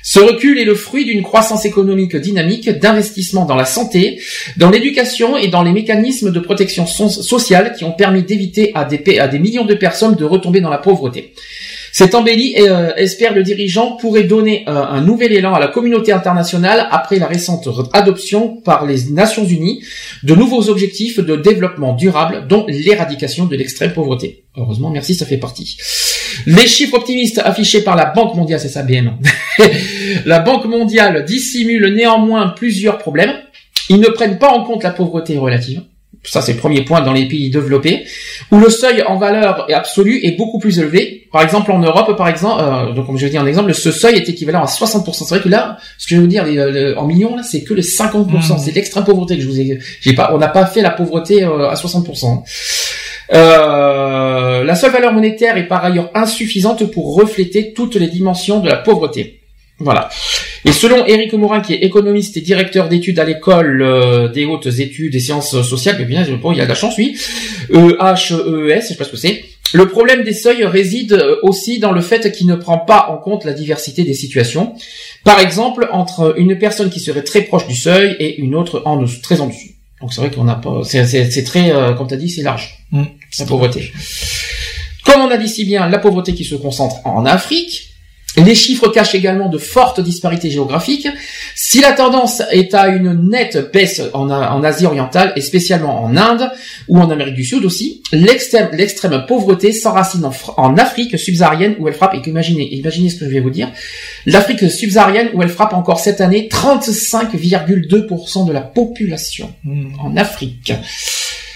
ce 0.02 0.20
recul 0.20 0.58
est 0.58 0.64
le 0.64 0.74
fruit 0.74 1.04
d'une 1.04 1.22
croissance 1.22 1.64
économique 1.64 2.16
dynamique, 2.16 2.68
d'investissement 2.68 3.44
dans 3.44 3.56
la 3.56 3.66
santé, 3.66 4.20
dans 4.56 4.70
l'éducation 4.70 5.36
et 5.36 5.48
dans 5.48 5.62
les 5.62 5.72
mécanismes 5.72 6.32
de 6.32 6.40
protection 6.40 6.86
sociale 6.86 7.74
qui 7.76 7.84
ont 7.84 7.92
permis 7.92 8.22
d'éviter 8.22 8.72
à 8.74 8.84
des 8.84 9.38
millions 9.38 9.64
de 9.64 9.74
personnes 9.74 10.16
de 10.16 10.24
retomber 10.24 10.60
dans 10.60 10.70
la 10.70 10.78
pauvreté. 10.78 11.34
Cette 11.92 12.14
embellie, 12.14 12.54
euh, 12.58 12.94
espère 12.96 13.34
le 13.34 13.42
dirigeant, 13.42 13.96
pourrait 13.96 14.24
donner 14.24 14.64
euh, 14.68 14.72
un 14.72 15.00
nouvel 15.00 15.32
élan 15.32 15.54
à 15.54 15.60
la 15.60 15.68
communauté 15.68 16.12
internationale 16.12 16.88
après 16.90 17.18
la 17.18 17.26
récente 17.26 17.68
adoption 17.92 18.56
par 18.56 18.86
les 18.86 19.10
Nations 19.10 19.44
Unies 19.44 19.82
de 20.22 20.34
nouveaux 20.34 20.68
objectifs 20.68 21.18
de 21.18 21.36
développement 21.36 21.94
durable, 21.94 22.46
dont 22.48 22.64
l'éradication 22.68 23.46
de 23.46 23.56
l'extrême 23.56 23.92
pauvreté. 23.92 24.44
Heureusement, 24.56 24.90
merci, 24.90 25.14
ça 25.14 25.26
fait 25.26 25.36
partie. 25.36 25.76
Les 26.46 26.66
chiffres 26.66 26.96
optimistes 26.96 27.40
affichés 27.44 27.82
par 27.82 27.96
la 27.96 28.06
Banque 28.06 28.36
mondiale, 28.36 28.60
c'est 28.60 28.68
ça 28.68 28.82
BM. 28.82 29.12
la 30.26 30.38
Banque 30.38 30.66
mondiale 30.66 31.24
dissimule 31.24 31.92
néanmoins 31.94 32.48
plusieurs 32.48 32.98
problèmes. 32.98 33.32
Ils 33.88 34.00
ne 34.00 34.08
prennent 34.08 34.38
pas 34.38 34.50
en 34.50 34.64
compte 34.64 34.84
la 34.84 34.90
pauvreté 34.90 35.36
relative 35.36 35.82
ça 36.22 36.42
c'est 36.42 36.52
le 36.52 36.58
premier 36.58 36.82
point 36.82 37.00
dans 37.00 37.12
les 37.12 37.26
pays 37.26 37.50
développés, 37.50 38.04
où 38.50 38.58
le 38.58 38.68
seuil 38.68 39.02
en 39.02 39.16
valeur 39.16 39.66
absolue 39.72 40.20
est 40.22 40.36
beaucoup 40.36 40.58
plus 40.58 40.78
élevé. 40.78 41.28
Par 41.32 41.42
exemple 41.42 41.72
en 41.72 41.78
Europe, 41.78 42.16
par 42.16 42.28
exemple, 42.28 42.62
euh, 42.62 42.92
donc 42.92 43.06
comme 43.06 43.16
je 43.16 43.24
vais 43.24 43.30
dire 43.30 43.40
un 43.40 43.46
exemple, 43.46 43.72
ce 43.72 43.92
seuil 43.92 44.16
est 44.16 44.28
équivalent 44.28 44.62
à 44.62 44.66
60%. 44.66 45.12
C'est 45.12 45.34
vrai 45.34 45.40
que 45.40 45.48
là, 45.48 45.78
ce 45.96 46.06
que 46.06 46.16
je 46.16 46.20
veux 46.20 46.26
dire 46.26 46.44
en 46.96 47.06
millions 47.06 47.36
là, 47.36 47.42
c'est 47.42 47.62
que 47.62 47.74
le 47.74 47.82
50%. 47.82 48.26
Mmh. 48.30 48.58
C'est 48.58 48.74
l'extrême 48.74 49.04
pauvreté 49.04 49.36
que 49.36 49.42
je 49.42 49.48
vous 49.48 49.60
ai. 49.60 49.78
J'ai 50.00 50.12
pas, 50.12 50.30
on 50.34 50.38
n'a 50.38 50.48
pas 50.48 50.66
fait 50.66 50.82
la 50.82 50.90
pauvreté 50.90 51.44
euh, 51.44 51.70
à 51.70 51.74
60%. 51.74 52.42
Euh, 53.32 54.64
la 54.64 54.74
seule 54.74 54.90
valeur 54.90 55.12
monétaire 55.12 55.56
est 55.56 55.68
par 55.68 55.84
ailleurs 55.84 56.10
insuffisante 56.14 56.90
pour 56.90 57.14
refléter 57.14 57.72
toutes 57.72 57.94
les 57.94 58.08
dimensions 58.08 58.60
de 58.60 58.68
la 58.68 58.76
pauvreté. 58.76 59.39
Voilà. 59.80 60.10
Et 60.66 60.72
selon 60.72 61.06
Éric 61.06 61.32
Morin, 61.32 61.60
qui 61.60 61.72
est 61.72 61.78
économiste 61.78 62.36
et 62.36 62.42
directeur 62.42 62.88
d'études 62.88 63.18
à 63.18 63.24
l'école 63.24 63.80
euh, 63.80 64.28
des 64.28 64.44
hautes 64.44 64.66
études 64.66 65.14
et 65.14 65.20
sciences 65.20 65.62
sociales, 65.62 65.96
mais 65.98 66.04
bien, 66.04 66.24
bon, 66.40 66.52
il 66.52 66.58
y 66.58 66.60
a 66.60 66.64
de 66.64 66.68
la 66.68 66.74
chance, 66.74 66.94
oui, 66.98 67.16
e 67.70 67.96
H 67.98 68.34
E 68.34 68.70
S, 68.70 68.84
je 68.84 68.88
sais 68.88 68.94
pas 68.96 69.04
ce 69.04 69.10
que 69.10 69.16
c'est. 69.16 69.42
Le 69.72 69.88
problème 69.88 70.22
des 70.22 70.34
seuils 70.34 70.64
réside 70.64 71.12
euh, 71.14 71.36
aussi 71.42 71.78
dans 71.78 71.92
le 71.92 72.02
fait 72.02 72.30
qu'il 72.32 72.46
ne 72.46 72.56
prend 72.56 72.78
pas 72.78 73.06
en 73.08 73.16
compte 73.16 73.44
la 73.44 73.52
diversité 73.52 74.02
des 74.02 74.14
situations. 74.14 74.74
Par 75.24 75.38
exemple, 75.40 75.88
entre 75.92 76.34
une 76.36 76.58
personne 76.58 76.90
qui 76.90 77.00
serait 77.00 77.22
très 77.22 77.42
proche 77.42 77.66
du 77.66 77.76
seuil 77.76 78.16
et 78.18 78.38
une 78.40 78.54
autre 78.54 78.82
en 78.84 78.96
dessous, 78.96 79.22
très 79.22 79.40
en 79.40 79.46
dessous. 79.46 79.70
Donc 80.00 80.12
c'est 80.12 80.20
vrai 80.20 80.30
qu'on 80.30 80.44
n'a 80.44 80.56
pas, 80.56 80.82
c'est 80.84 81.44
très, 81.44 81.72
euh, 81.72 81.92
comme 81.94 82.08
tu 82.08 82.14
as 82.14 82.16
dit, 82.16 82.28
c'est 82.28 82.42
large, 82.42 82.84
mmh, 82.90 83.02
la 83.38 83.46
pauvreté. 83.46 83.92
Comme 85.04 85.22
on 85.22 85.30
a 85.30 85.36
dit 85.36 85.48
si 85.48 85.64
bien, 85.64 85.88
la 85.88 85.98
pauvreté 85.98 86.34
qui 86.34 86.44
se 86.44 86.54
concentre 86.54 86.96
en 87.06 87.24
Afrique, 87.24 87.89
les 88.36 88.54
chiffres 88.54 88.88
cachent 88.88 89.14
également 89.14 89.48
de 89.48 89.58
fortes 89.58 90.00
disparités 90.00 90.50
géographiques. 90.50 91.08
Si 91.54 91.80
la 91.80 91.92
tendance 91.92 92.42
est 92.52 92.74
à 92.74 92.88
une 92.88 93.28
nette 93.28 93.72
baisse 93.72 94.02
en, 94.12 94.30
Asie 94.62 94.86
orientale 94.86 95.32
et 95.36 95.40
spécialement 95.40 96.02
en 96.04 96.16
Inde 96.16 96.50
ou 96.88 96.98
en 97.00 97.10
Amérique 97.10 97.34
du 97.34 97.44
Sud 97.44 97.64
aussi, 97.64 98.02
l'extrême 98.12 99.24
pauvreté 99.26 99.72
s'enracine 99.72 100.24
en, 100.24 100.32
en, 100.56 100.76
Afrique 100.76 101.18
subsaharienne 101.18 101.74
où 101.78 101.88
elle 101.88 101.94
frappe, 101.94 102.14
et 102.14 102.28
imaginez, 102.28 102.72
imaginez 102.74 103.10
ce 103.10 103.18
que 103.18 103.24
je 103.24 103.30
vais 103.30 103.40
vous 103.40 103.50
dire, 103.50 103.70
l'Afrique 104.26 104.70
subsaharienne 104.70 105.30
où 105.34 105.42
elle 105.42 105.48
frappe 105.48 105.72
encore 105.72 105.98
cette 105.98 106.20
année 106.20 106.48
35,2% 106.50 108.46
de 108.46 108.52
la 108.52 108.60
population 108.60 109.52
hmm. 109.64 109.94
en 110.00 110.16
Afrique. 110.16 110.72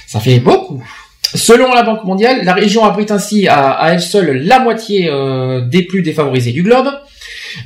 Ça 0.07 0.21
fait 0.21 0.39
beaucoup. 0.41 0.83
Selon 1.35 1.73
la 1.75 1.83
Banque 1.83 2.05
mondiale, 2.05 2.45
la 2.45 2.55
région 2.55 2.85
abrite 2.85 3.11
ainsi 3.11 3.49
à, 3.49 3.93
elle 3.93 4.01
seule 4.01 4.45
la 4.45 4.61
moitié 4.61 5.09
euh, 5.11 5.63
des 5.63 5.83
plus 5.83 6.03
défavorisés 6.03 6.53
du 6.53 6.63
globe. 6.63 6.89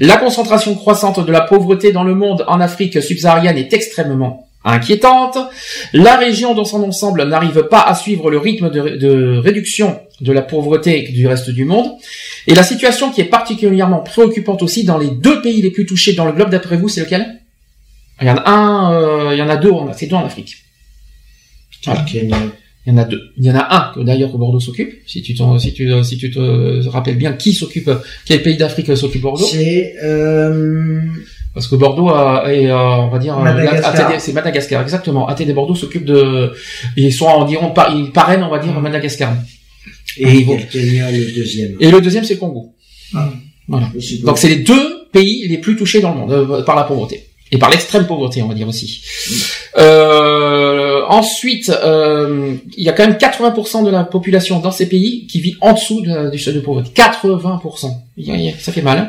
La 0.01 0.17
concentration 0.17 0.75
croissante 0.75 1.25
de 1.25 1.31
la 1.31 1.43
pauvreté 1.43 1.93
dans 1.93 2.05
le 2.05 2.15
monde 2.15 2.45
en 2.49 2.61
Afrique 2.61 3.03
subsaharienne 3.03 3.59
est 3.59 3.73
extrêmement 3.73 4.49
inquiétante. 4.65 5.39
La 5.93 6.17
région 6.17 6.55
dans 6.55 6.65
son 6.65 6.83
ensemble 6.83 7.25
n'arrive 7.25 7.65
pas 7.65 7.83
à 7.83 7.95
suivre 7.95 8.31
le 8.31 8.39
rythme 8.39 8.71
de, 8.71 9.39
réduction 9.39 10.01
de 10.21 10.33
la 10.33 10.43
pauvreté 10.43 11.03
du 11.03 11.27
reste 11.27 11.51
du 11.51 11.65
monde. 11.65 11.91
Et 12.47 12.55
la 12.55 12.63
situation 12.63 13.11
qui 13.11 13.21
est 13.21 13.25
particulièrement 13.25 14.01
préoccupante 14.01 14.63
aussi 14.63 14.85
dans 14.85 14.99
les 14.99 15.11
deux 15.11 15.43
pays 15.43 15.61
les 15.61 15.71
plus 15.71 15.87
touchés 15.87 16.15
dans 16.15 16.25
le 16.25 16.33
globe, 16.33 16.51
d'après 16.51 16.77
vous, 16.77 16.89
c'est 16.89 17.03
lequel? 17.03 17.41
Il 18.21 18.27
y 18.27 18.31
en 18.31 18.37
a 18.37 18.51
un, 18.51 18.93
euh, 18.95 19.35
il 19.35 19.39
y 19.39 19.43
en 19.43 19.49
a 19.49 19.57
deux, 19.57 19.71
c'est 19.97 20.07
deux 20.07 20.17
en 20.17 20.27
Afrique. 20.27 20.57
Il 22.87 22.93
y 22.93 22.95
en 22.95 22.99
a 22.99 23.05
deux. 23.05 23.21
Il 23.37 23.45
y 23.45 23.51
en 23.51 23.57
a 23.57 23.77
un 23.77 23.93
que 23.95 24.01
d'ailleurs 24.01 24.33
que 24.33 24.37
Bordeaux 24.37 24.61
s'occupe. 24.61 24.93
Si 25.07 25.23
tu 25.23 25.37
si 25.59 25.73
tu 25.75 26.05
si 26.05 26.17
tu 26.17 26.31
te 26.31 26.89
rappelles 26.89 27.19
bien 27.19 27.33
qui 27.33 27.53
s'occupe, 27.53 27.91
quel 28.25 28.43
pays 28.43 28.57
d'Afrique 28.57 28.97
s'occupe 28.97 29.23
Bordeaux? 29.23 29.45
C'est 29.45 29.95
euh... 30.03 31.01
parce 31.53 31.67
que 31.67 31.75
Bordeaux 31.75 32.09
a, 32.09 32.45
on 32.47 33.09
va 33.09 33.19
dire, 33.19 33.37
c'est 34.19 34.33
Madagascar 34.33 34.81
exactement. 34.83 35.29
ATD 35.29 35.53
Bordeaux 35.53 35.75
s'occupe 35.75 36.05
de, 36.05 36.53
ils 36.97 37.13
sont 37.13 37.27
environ, 37.27 37.75
ils 37.95 38.11
parrainent, 38.11 38.43
on 38.43 38.51
va 38.51 38.59
dire, 38.59 38.73
Madagascar. 38.81 39.35
Et, 40.17 40.45
le 40.45 41.35
deuxième. 41.35 41.77
Et 41.81 41.91
le 41.91 42.01
deuxième 42.01 42.25
c'est 42.25 42.35
le 42.35 42.41
Congo. 42.41 42.75
Ah. 43.15 43.31
Voilà. 43.69 43.91
Donc 44.25 44.39
c'est 44.39 44.49
les 44.49 44.57
deux 44.57 45.09
pays 45.13 45.47
les 45.47 45.59
plus 45.59 45.77
touchés 45.77 46.01
dans 46.01 46.13
le 46.15 46.21
monde 46.21 46.33
euh, 46.33 46.63
par 46.63 46.75
la 46.75 46.85
pauvreté 46.85 47.29
et 47.51 47.59
par 47.59 47.71
l'extrême 47.71 48.07
pauvreté, 48.07 48.43
on 48.43 48.49
va 48.49 48.55
dire 48.55 48.69
aussi. 48.69 49.03
Euh, 49.79 50.78
ensuite, 51.09 51.71
euh, 51.71 52.55
il 52.77 52.85
y 52.85 52.89
a 52.89 52.93
quand 52.93 53.07
même 53.07 53.17
80% 53.17 53.85
de 53.85 53.91
la 53.91 54.05
population 54.05 54.61
dans 54.61 54.71
ces 54.71 54.89
pays 54.89 55.27
qui 55.27 55.41
vit 55.41 55.57
en 55.61 55.73
dessous 55.73 56.03
du 56.03 56.39
seuil 56.39 56.55
de 56.55 56.61
pauvreté. 56.61 56.91
80%. 56.95 57.91
Ça 58.59 58.73
fait 58.73 58.83
mal. 58.83 58.99
Hein. 58.99 59.09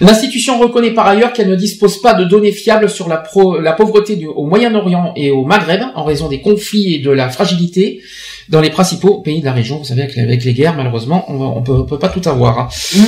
L'institution 0.00 0.58
reconnaît 0.58 0.92
par 0.92 1.06
ailleurs 1.06 1.32
qu'elle 1.32 1.48
ne 1.48 1.56
dispose 1.56 2.00
pas 2.00 2.14
de 2.14 2.24
données 2.24 2.52
fiables 2.52 2.88
sur 2.88 3.08
la, 3.08 3.18
pauvreté 3.18 4.16
du, 4.16 4.26
au 4.26 4.46
Moyen-Orient 4.46 5.12
et 5.16 5.30
au 5.30 5.44
Maghreb 5.44 5.82
en 5.94 6.04
raison 6.04 6.28
des 6.28 6.40
conflits 6.40 6.94
et 6.94 6.98
de 6.98 7.10
la 7.10 7.28
fragilité 7.28 8.00
dans 8.48 8.60
les 8.60 8.70
principaux 8.70 9.20
pays 9.20 9.40
de 9.40 9.44
la 9.44 9.52
région. 9.52 9.78
Vous 9.78 9.84
savez, 9.84 10.02
avec, 10.02 10.44
les 10.44 10.54
guerres, 10.54 10.74
malheureusement, 10.76 11.24
on, 11.28 11.60
ne 11.60 11.84
peut, 11.84 11.98
pas 11.98 12.08
tout 12.08 12.26
avoir. 12.28 12.58
Hein. 12.58 12.68
Mmh. 12.96 13.02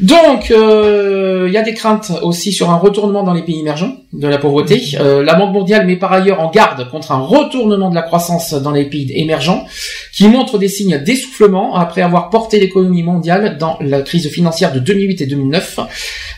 Donc, 0.00 0.52
euh, 0.52 1.46
il 1.48 1.52
y 1.52 1.56
a 1.56 1.62
des 1.62 1.74
craintes 1.74 2.12
aussi 2.22 2.52
sur 2.52 2.70
un 2.70 2.76
retournement 2.76 3.24
dans 3.24 3.32
les 3.32 3.42
pays 3.42 3.58
émergents 3.58 3.96
de 4.12 4.28
la 4.28 4.38
pauvreté. 4.38 4.76
Mmh. 4.76 4.96
Euh, 5.00 5.24
la 5.24 5.34
Banque 5.34 5.52
mondiale 5.52 5.86
met 5.86 5.96
par 5.96 6.12
ailleurs 6.12 6.40
en 6.40 6.50
garde 6.50 6.88
contre 6.88 7.10
un 7.10 7.18
retournement 7.18 7.90
de 7.90 7.96
la 7.96 8.02
croissance 8.02 8.54
dans 8.54 8.70
les 8.70 8.84
pays 8.84 9.10
émergents, 9.16 9.66
qui 10.12 10.28
montre 10.28 10.56
des 10.58 10.68
signes 10.68 10.98
d'essoufflement 10.98 11.74
après 11.74 12.02
avoir 12.02 12.30
porté 12.30 12.60
l'économie 12.60 13.02
mondiale 13.02 13.58
dans 13.58 13.76
la 13.80 14.02
crise 14.02 14.28
financière 14.30 14.72
de 14.72 14.78
2008 14.78 15.22
et 15.22 15.26
2009. 15.26 15.80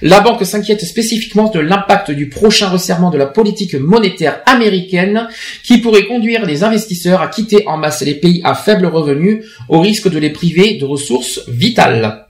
La 0.00 0.20
banque 0.20 0.44
s'inquiète 0.46 0.82
spécifiquement 0.82 1.50
de 1.50 1.60
l'impact 1.60 2.10
du 2.12 2.30
prochain 2.30 2.70
resserrement 2.70 3.10
de 3.10 3.18
la 3.18 3.26
politique 3.26 3.74
monétaire 3.74 4.40
américaine, 4.46 5.28
qui 5.62 5.78
pourrait 5.78 6.06
conduire 6.06 6.46
les 6.46 6.64
investisseurs 6.64 7.20
à 7.20 7.28
quitter 7.28 7.64
en 7.66 7.76
masse 7.76 8.00
les 8.00 8.14
pays 8.14 8.40
à 8.42 8.54
faible 8.54 8.86
revenu, 8.86 9.44
au 9.68 9.80
risque 9.80 10.08
de 10.08 10.18
les 10.18 10.30
priver 10.30 10.78
de 10.78 10.86
ressources 10.86 11.42
vitales. 11.46 12.26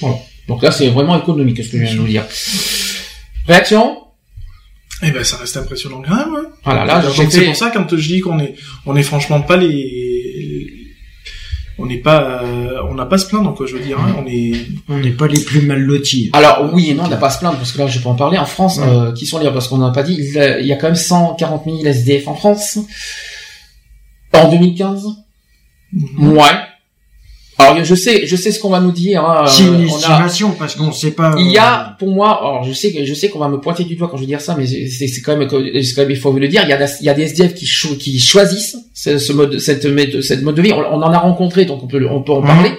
Voilà. 0.00 0.18
Donc 0.48 0.62
là, 0.62 0.70
c'est 0.70 0.88
vraiment 0.88 1.18
économique, 1.18 1.62
ce 1.62 1.70
que 1.70 1.78
je 1.78 1.84
viens 1.84 1.94
de 1.94 2.00
vous 2.00 2.06
dire. 2.06 2.24
Réaction? 3.46 3.98
Eh 5.02 5.10
ben, 5.10 5.24
ça 5.24 5.36
reste 5.36 5.56
impressionnant 5.56 6.02
quand 6.06 6.14
même. 6.14 6.34
Hein. 6.34 6.46
Voilà, 6.64 6.84
là, 6.84 7.02
c'est 7.30 7.44
pour 7.44 7.56
ça 7.56 7.70
quand 7.70 7.86
je 7.94 8.08
dis 8.08 8.20
qu'on 8.20 8.38
est, 8.38 8.54
on 8.86 8.96
est 8.96 9.02
franchement 9.02 9.40
pas 9.40 9.56
les, 9.56 10.66
on 11.78 11.86
n'est 11.86 11.98
pas, 11.98 12.42
euh, 12.42 12.78
on 12.88 12.94
n'a 12.94 13.06
pas 13.06 13.18
se 13.18 13.26
plaindre, 13.26 13.54
quoi. 13.54 13.66
Je 13.66 13.76
veux 13.76 13.84
dire, 13.84 13.98
hein. 13.98 14.16
on 14.18 14.26
est, 14.26 14.52
on 14.88 14.98
n'est 14.98 15.10
pas 15.10 15.26
les 15.26 15.40
plus 15.40 15.62
mal 15.62 15.80
lotis. 15.80 16.30
Alors 16.32 16.70
oui 16.72 16.90
et 16.90 16.94
non, 16.94 17.04
on 17.04 17.08
n'a 17.08 17.16
pas 17.16 17.30
se 17.30 17.38
plaindre 17.38 17.56
parce 17.56 17.72
que 17.72 17.78
là, 17.78 17.86
je 17.86 17.98
peux 17.98 18.08
en 18.08 18.14
parler. 18.14 18.38
En 18.38 18.46
France, 18.46 18.78
euh, 18.80 19.12
qui 19.12 19.26
sont 19.26 19.38
les, 19.38 19.50
parce 19.50 19.68
qu'on 19.68 19.78
n'a 19.78 19.90
pas 19.90 20.02
dit, 20.02 20.14
il 20.14 20.66
y 20.66 20.72
a 20.72 20.76
quand 20.76 20.86
même 20.86 20.94
140 20.94 21.64
000 21.64 21.84
SDF 21.84 22.28
en 22.28 22.34
France 22.34 22.78
en 24.32 24.50
2015. 24.50 25.06
Mhm. 25.92 26.28
Ouais. 26.32 26.42
Alors 27.58 27.84
je 27.84 27.94
sais, 27.94 28.26
je 28.26 28.36
sais 28.36 28.50
ce 28.50 28.58
qu'on 28.58 28.70
va 28.70 28.80
nous 28.80 28.92
dire. 28.92 29.24
Hein, 29.24 29.44
c'est 29.46 29.64
une 29.64 29.82
estimation 29.82 30.52
parce 30.58 30.74
qu'on 30.74 30.88
ne 30.88 30.92
sait 30.92 31.12
pas. 31.12 31.34
Il 31.38 31.50
y 31.50 31.58
a, 31.58 31.96
pour 31.98 32.08
moi, 32.08 32.38
alors 32.40 32.64
je 32.64 32.72
sais, 32.72 33.04
je 33.04 33.14
sais 33.14 33.28
qu'on 33.28 33.38
va 33.38 33.48
me 33.48 33.60
pointer 33.60 33.84
du 33.84 33.96
doigt 33.96 34.08
quand 34.08 34.16
je 34.16 34.22
vais 34.22 34.26
dire 34.26 34.40
ça, 34.40 34.56
mais 34.58 34.66
c'est 34.66 35.20
quand 35.20 35.36
même, 35.36 35.48
c'est 35.48 35.94
quand 35.94 36.02
même 36.02 36.10
il 36.10 36.16
faut 36.16 36.32
le 36.32 36.48
dire. 36.48 36.62
Il 36.64 36.68
y 36.68 36.72
a, 36.72 36.86
il 37.00 37.06
y 37.06 37.08
a 37.08 37.14
des 37.14 37.22
SDF 37.22 37.54
qui, 37.54 37.66
qui 37.98 38.18
choisissent 38.18 38.76
ce, 38.92 39.32
mode, 39.32 39.58
cette, 39.58 39.82
cette 40.22 40.42
mode 40.42 40.56
de 40.56 40.62
vie. 40.62 40.72
On, 40.72 41.02
en 41.02 41.12
a 41.12 41.18
rencontré, 41.18 41.64
donc 41.64 41.82
on 41.82 41.86
peut, 41.86 42.04
on 42.10 42.22
peut 42.22 42.32
en 42.32 42.42
parler. 42.42 42.70
Mhm. 42.70 42.76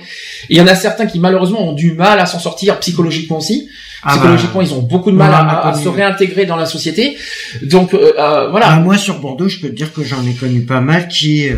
il 0.49 0.57
y 0.57 0.61
en 0.61 0.67
a 0.67 0.76
certains 0.76 1.05
qui 1.05 1.19
malheureusement 1.19 1.69
ont 1.69 1.73
du 1.73 1.93
mal 1.93 2.19
à 2.19 2.26
s'en 2.26 2.39
sortir 2.39 2.80
psychologiquement 2.80 3.38
aussi. 3.38 3.69
Ah 4.08 4.12
Psychologiquement, 4.12 4.60
bah, 4.60 4.68
ils 4.70 4.74
ont 4.76 4.84
beaucoup 4.84 5.10
de 5.10 5.16
mal 5.16 5.32
à, 5.34 5.74
se 5.74 5.89
réintégrer 5.89 6.45
dans 6.45 6.58
la 6.58 6.68
société. 6.68 7.18
Donc 7.64 7.95
euh, 7.95 8.14
euh, 8.20 8.49
voilà. 8.51 8.68
Bah, 8.68 8.76
moi 8.76 8.97
sur 8.97 9.20
Bordeaux, 9.20 9.49
je 9.49 9.60
peux 9.60 9.70
te 9.70 9.74
dire 9.74 9.91
que 9.91 10.03
j'en 10.03 10.24
ai 10.28 10.34
connu 10.34 10.62
pas 10.62 10.80
mal 10.80 11.08
qui, 11.08 11.49
euh, 11.49 11.56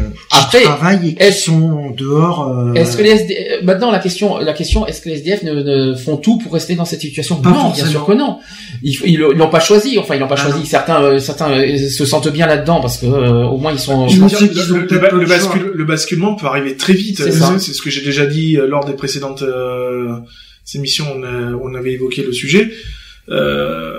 qui 0.49 0.63
travaillent 0.63 1.17
et 1.19 1.27
qui 1.27 1.33
sont 1.33 1.91
dehors. 1.91 2.47
Euh... 2.47 2.73
Est-ce 2.73 2.95
que 2.95 3.03
les 3.03 3.09
SDF... 3.09 3.63
maintenant 3.63 3.91
la 3.91 3.99
question, 3.99 4.37
la 4.37 4.53
question, 4.53 4.87
est-ce 4.87 5.01
que 5.01 5.09
les 5.09 5.15
SDF 5.15 5.43
ne, 5.43 5.51
ne, 5.55 5.95
font 5.95 6.15
tout 6.15 6.37
pour 6.37 6.53
rester 6.53 6.75
dans 6.75 6.85
cette 6.85 7.01
situation? 7.01 7.41
Non, 7.43 7.71
bien 7.71 7.85
sûr 7.85 8.05
que 8.05 8.13
non. 8.13 8.39
Ils, 8.81 8.97
ils, 9.03 9.19
l'ont 9.19 9.49
pas 9.49 9.59
choisi. 9.59 9.99
Enfin, 9.99 10.15
ils 10.15 10.19
l'ont 10.19 10.29
pas 10.29 10.35
ah 10.39 10.49
choisi. 10.49 10.65
Certains, 10.65 11.19
certains 11.19 11.49
se 11.49 12.05
sentent 12.05 12.29
bien 12.29 12.47
là-dedans 12.47 12.79
parce 12.79 12.97
que 12.97 13.07
au 13.07 13.57
moins 13.57 13.73
ils 13.73 13.79
sont. 13.79 14.07
Je 14.07 14.23
dire, 14.23 14.39
le, 14.69 14.87
le, 15.19 15.25
bascule, 15.25 15.71
le, 15.75 15.83
basculement 15.83 16.35
peut 16.35 16.47
arriver 16.47 16.77
très 16.77 16.93
vite. 16.93 17.17
C'est 17.17 17.73
ce 17.73 17.81
que 17.81 17.89
j'ai 17.89 18.05
déjà 18.05 18.25
dit 18.25 18.57
lors 18.69 18.85
des 18.85 18.93
précédentes 18.93 19.43
ces 20.67 20.77
émissions, 20.79 21.05
on, 21.15 21.23
on 21.63 21.73
avait 21.75 21.93
évoqué 21.93 22.23
le 22.23 22.33
sujet. 22.33 22.69
Euh, 23.29 23.93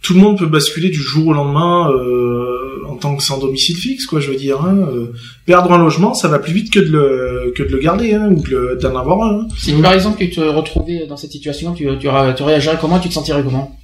tout 0.00 0.14
le 0.14 0.20
monde 0.20 0.38
peut 0.38 0.46
basculer 0.46 0.88
du 0.88 1.00
jour 1.00 1.26
au 1.28 1.32
lendemain 1.34 1.90
euh, 1.90 2.82
en 2.88 2.96
tant 2.96 3.14
que 3.14 3.22
sans 3.22 3.38
domicile 3.38 3.76
fixe, 3.76 4.06
quoi. 4.06 4.18
Je 4.18 4.30
veux 4.30 4.36
dire, 4.36 4.62
hein, 4.62 4.88
euh, 4.90 5.12
perdre 5.44 5.70
un 5.70 5.78
logement, 5.78 6.14
ça 6.14 6.28
va 6.28 6.38
plus 6.38 6.54
vite 6.54 6.72
que 6.72 6.80
de 6.80 6.90
le 6.90 7.52
que 7.54 7.62
de 7.62 7.68
le 7.68 7.78
garder, 7.78 8.14
hein, 8.14 8.30
ou 8.30 8.42
d'en 8.80 8.96
avoir 8.96 9.22
un. 9.22 9.40
Hein. 9.40 9.48
Si 9.58 9.72
par 9.74 9.92
exemple 9.92 10.18
tu 10.18 10.30
te 10.30 10.40
retrouvais 10.40 11.06
dans 11.06 11.18
cette 11.18 11.32
situation, 11.32 11.74
tu, 11.74 11.86
tu, 12.00 12.08
tu 12.36 12.42
réagirais 12.42 12.78
comment, 12.80 12.98
tu 13.00 13.10
te 13.10 13.14
sentirais 13.14 13.42
comment? 13.44 13.78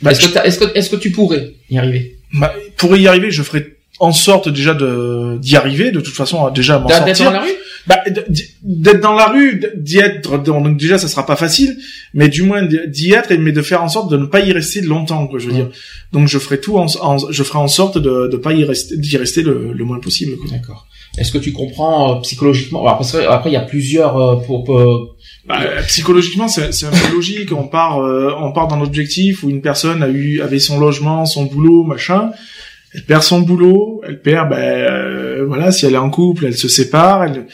Bah, 0.00 0.12
Est-ce 0.12 0.28
que, 0.28 0.46
est-ce 0.46 0.58
que 0.58 0.78
est-ce 0.78 0.88
que 0.88 0.96
tu 0.96 1.10
pourrais 1.10 1.52
y 1.68 1.76
arriver? 1.76 2.16
Bah, 2.32 2.54
Pour 2.78 2.96
y 2.96 3.06
arriver, 3.06 3.30
je 3.30 3.42
ferais 3.42 3.73
en 4.00 4.12
sorte 4.12 4.48
déjà 4.48 4.74
de 4.74 5.38
d'y 5.38 5.56
arriver 5.56 5.92
de 5.92 6.00
toute 6.00 6.14
façon 6.14 6.50
déjà 6.50 6.76
à 6.76 6.78
m'en 6.80 6.88
sortir 6.88 7.26
dans 7.26 7.30
la 7.30 7.42
rue 7.42 7.54
bah, 7.86 7.98
d'être 8.62 9.00
dans 9.00 9.14
la 9.14 9.26
rue 9.26 9.62
d'y 9.76 9.98
être 9.98 10.38
donc 10.38 10.76
déjà 10.76 10.98
ça 10.98 11.06
sera 11.06 11.26
pas 11.26 11.36
facile 11.36 11.76
mais 12.12 12.28
du 12.28 12.42
moins 12.42 12.62
d'y 12.62 13.12
être 13.12 13.32
mais 13.34 13.52
de 13.52 13.62
faire 13.62 13.82
en 13.82 13.88
sorte 13.88 14.10
de 14.10 14.16
ne 14.16 14.26
pas 14.26 14.40
y 14.40 14.52
rester 14.52 14.80
longtemps 14.80 15.26
quoi 15.26 15.38
je 15.38 15.46
veux 15.46 15.52
dire. 15.52 15.70
Donc 16.12 16.28
je 16.28 16.38
ferai 16.38 16.60
tout 16.60 16.76
en, 16.78 16.86
je 17.30 17.42
ferai 17.42 17.58
en 17.58 17.68
sorte 17.68 17.98
de 17.98 18.28
de 18.28 18.36
pas 18.36 18.52
y 18.52 18.64
rester 18.64 18.96
d'y 18.96 19.16
rester 19.16 19.42
le, 19.42 19.72
le, 19.72 19.84
moins 19.84 20.00
possible 20.00 20.32
d'accord. 20.50 20.86
Est-ce 21.16 21.30
que 21.30 21.38
tu 21.38 21.52
comprends 21.52 22.16
euh, 22.16 22.20
psychologiquement 22.22 22.80
Alors, 22.82 22.98
parce 22.98 23.12
que, 23.12 23.18
après 23.18 23.50
il 23.50 23.52
y 23.52 23.56
a 23.56 23.60
plusieurs 23.60 24.16
euh, 24.16 24.36
pour, 24.36 24.64
Bah, 25.46 25.60
psychologiquement, 25.86 26.48
c'est, 26.48 26.72
c'est 26.72 26.86
un 26.86 26.90
peu 26.90 27.14
logique. 27.14 27.52
On 27.52 27.68
part, 27.68 28.00
euh, 28.00 28.34
on 28.40 28.50
part 28.52 28.66
dans 28.66 28.76
l'objectif 28.76 29.44
où 29.44 29.50
une 29.50 29.60
personne 29.60 30.02
a 30.02 30.08
eu, 30.08 30.40
avait 30.40 30.58
son 30.58 30.80
logement, 30.80 31.24
son 31.24 31.44
boulot, 31.44 31.84
machin 31.84 32.32
elle 32.94 33.04
perd 33.04 33.22
son 33.22 33.40
boulot, 33.40 34.00
elle 34.06 34.20
perd, 34.20 34.50
ben 34.50 34.58
euh, 34.58 35.44
voilà, 35.46 35.72
si 35.72 35.84
elle 35.86 35.94
est 35.94 35.98
en 35.98 36.10
couple, 36.10 36.46
elle 36.46 36.56
se 36.56 36.68
sépare, 36.68 37.24
elle, 37.24 37.46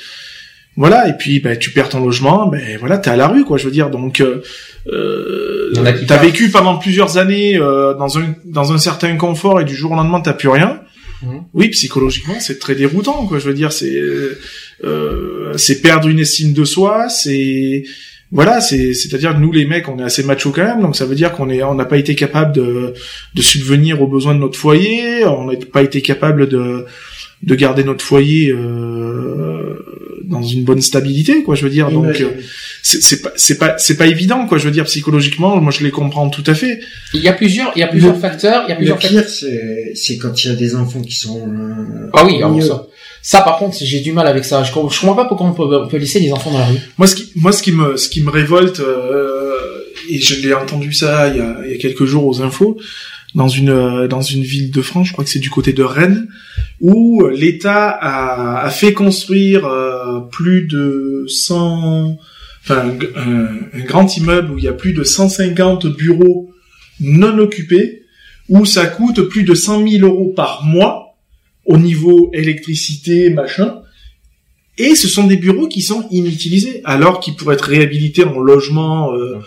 voilà, 0.76 1.08
et 1.08 1.14
puis 1.14 1.40
ben 1.40 1.58
tu 1.58 1.70
perds 1.72 1.88
ton 1.88 2.00
logement, 2.00 2.46
ben 2.46 2.78
voilà, 2.78 2.98
t'es 2.98 3.10
à 3.10 3.16
la 3.16 3.26
rue, 3.26 3.44
quoi, 3.44 3.58
je 3.58 3.64
veux 3.64 3.70
dire, 3.70 3.90
donc 3.90 4.20
euh, 4.20 4.42
t'as 6.06 6.18
vécu 6.18 6.50
pendant 6.50 6.76
plusieurs 6.78 7.18
années 7.18 7.56
euh, 7.56 7.94
dans 7.94 8.18
un 8.18 8.34
dans 8.44 8.72
un 8.72 8.78
certain 8.78 9.16
confort 9.16 9.60
et 9.60 9.64
du 9.64 9.74
jour 9.74 9.92
au 9.92 9.96
lendemain 9.96 10.20
t'as 10.20 10.32
plus 10.32 10.48
rien. 10.48 10.80
Mmh. 11.22 11.36
Oui, 11.52 11.68
psychologiquement, 11.68 12.36
c'est 12.40 12.58
très 12.58 12.74
déroutant, 12.74 13.26
quoi. 13.26 13.38
Je 13.38 13.46
veux 13.46 13.54
dire, 13.54 13.72
c'est 13.72 14.00
euh, 14.84 15.52
c'est 15.56 15.82
perdre 15.82 16.08
une 16.08 16.18
estime 16.18 16.54
de 16.54 16.64
soi, 16.64 17.10
c'est 17.10 17.84
voilà, 18.32 18.60
c'est 18.60 18.94
c'est-à-dire 18.94 19.34
que 19.34 19.40
nous 19.40 19.50
les 19.50 19.64
mecs, 19.64 19.88
on 19.88 19.98
est 19.98 20.04
assez 20.04 20.22
macho 20.22 20.50
quand 20.50 20.62
même, 20.62 20.80
donc 20.80 20.94
ça 20.94 21.04
veut 21.04 21.16
dire 21.16 21.32
qu'on 21.32 21.50
est 21.50 21.62
on 21.64 21.74
n'a 21.74 21.84
pas 21.84 21.96
été 21.96 22.14
capable 22.14 22.52
de 22.52 22.94
de 23.34 23.42
subvenir 23.42 24.00
aux 24.02 24.06
besoins 24.06 24.34
de 24.34 24.40
notre 24.40 24.58
foyer, 24.58 25.24
on 25.24 25.50
n'a 25.50 25.58
pas 25.72 25.82
été 25.82 26.00
capable 26.00 26.48
de 26.48 26.86
de 27.42 27.54
garder 27.54 27.84
notre 27.84 28.04
foyer 28.04 28.50
euh, 28.50 30.20
dans 30.24 30.42
une 30.42 30.64
bonne 30.64 30.82
stabilité 30.82 31.42
quoi 31.42 31.54
je 31.54 31.64
veux 31.64 31.70
dire. 31.70 31.90
Donc 31.90 32.20
euh, 32.20 32.28
c'est 32.82 33.22
pas 33.22 33.32
c'est 33.34 33.58
pas 33.58 33.78
c'est 33.78 33.96
pas 33.96 34.06
évident 34.06 34.46
quoi 34.46 34.58
je 34.58 34.66
veux 34.66 34.70
dire 34.70 34.84
psychologiquement 34.84 35.60
moi 35.60 35.72
je 35.72 35.82
les 35.82 35.90
comprends 35.90 36.28
tout 36.28 36.44
à 36.46 36.54
fait. 36.54 36.80
Il 37.14 37.20
y 37.20 37.28
a 37.28 37.32
plusieurs 37.32 37.72
il 37.74 37.80
y 37.80 37.82
a 37.82 37.88
plusieurs 37.88 38.18
facteurs 38.18 38.64
il 38.66 38.70
y 38.70 38.72
a 38.72 38.76
plusieurs 38.76 38.98
le 38.98 39.08
pire 39.08 39.28
c'est 39.28 39.92
c'est 39.94 40.18
quand 40.18 40.44
il 40.44 40.48
y 40.48 40.52
a 40.52 40.56
des 40.56 40.76
enfants 40.76 41.00
qui 41.02 41.14
sont 41.14 41.48
euh, 41.48 42.10
ah 42.12 42.24
oui 42.24 42.36
alors 42.36 42.62
ça 42.62 42.86
ça, 43.22 43.42
par 43.42 43.58
contre, 43.58 43.76
j'ai 43.80 44.00
du 44.00 44.12
mal 44.12 44.26
avec 44.26 44.44
ça. 44.44 44.62
Je, 44.62 44.72
comprends 44.72 45.14
pas 45.14 45.26
pourquoi 45.26 45.46
on 45.46 45.52
peut, 45.52 45.62
on 45.62 45.88
peut, 45.88 45.98
laisser 45.98 46.20
les 46.20 46.32
enfants 46.32 46.50
dans 46.50 46.58
la 46.58 46.66
rue. 46.66 46.78
Moi, 46.96 47.06
ce 47.06 47.14
qui, 47.14 47.32
moi, 47.36 47.52
ce 47.52 47.62
qui 47.62 47.72
me, 47.72 47.96
ce 47.96 48.08
qui 48.08 48.22
me 48.22 48.30
révolte, 48.30 48.80
euh, 48.80 49.84
et 50.08 50.18
je 50.18 50.40
l'ai 50.40 50.54
entendu 50.54 50.92
ça 50.92 51.28
il 51.28 51.36
y, 51.36 51.40
a, 51.40 51.58
il 51.66 51.72
y 51.72 51.74
a 51.74 51.78
quelques 51.78 52.06
jours 52.06 52.26
aux 52.26 52.40
infos, 52.40 52.78
dans 53.34 53.48
une, 53.48 54.06
dans 54.08 54.22
une 54.22 54.42
ville 54.42 54.70
de 54.70 54.82
France, 54.82 55.08
je 55.08 55.12
crois 55.12 55.24
que 55.24 55.30
c'est 55.30 55.38
du 55.38 55.50
côté 55.50 55.72
de 55.72 55.82
Rennes, 55.82 56.28
où 56.80 57.26
l'État 57.28 57.90
a, 57.90 58.64
a, 58.64 58.70
fait 58.70 58.92
construire 58.92 59.66
euh, 59.66 60.20
plus 60.32 60.66
de 60.66 61.26
100, 61.28 62.18
enfin, 62.64 62.90
un, 63.16 63.78
un 63.78 63.84
grand 63.84 64.16
immeuble 64.16 64.52
où 64.52 64.58
il 64.58 64.64
y 64.64 64.68
a 64.68 64.72
plus 64.72 64.94
de 64.94 65.04
150 65.04 65.86
bureaux 65.86 66.50
non 67.00 67.38
occupés, 67.38 68.02
où 68.48 68.64
ça 68.64 68.86
coûte 68.86 69.22
plus 69.22 69.44
de 69.44 69.54
100 69.54 69.86
000 69.86 70.06
euros 70.06 70.32
par 70.34 70.64
mois 70.64 71.09
au 71.70 71.78
niveau 71.78 72.30
électricité, 72.34 73.30
machin. 73.30 73.76
Et 74.76 74.94
ce 74.94 75.08
sont 75.08 75.26
des 75.26 75.36
bureaux 75.36 75.68
qui 75.68 75.82
sont 75.82 76.06
inutilisés, 76.10 76.80
alors 76.84 77.20
qu'ils 77.20 77.36
pourraient 77.36 77.54
être 77.54 77.68
réhabilités 77.68 78.24
en 78.24 78.40
logement, 78.40 79.12
euh, 79.12 79.38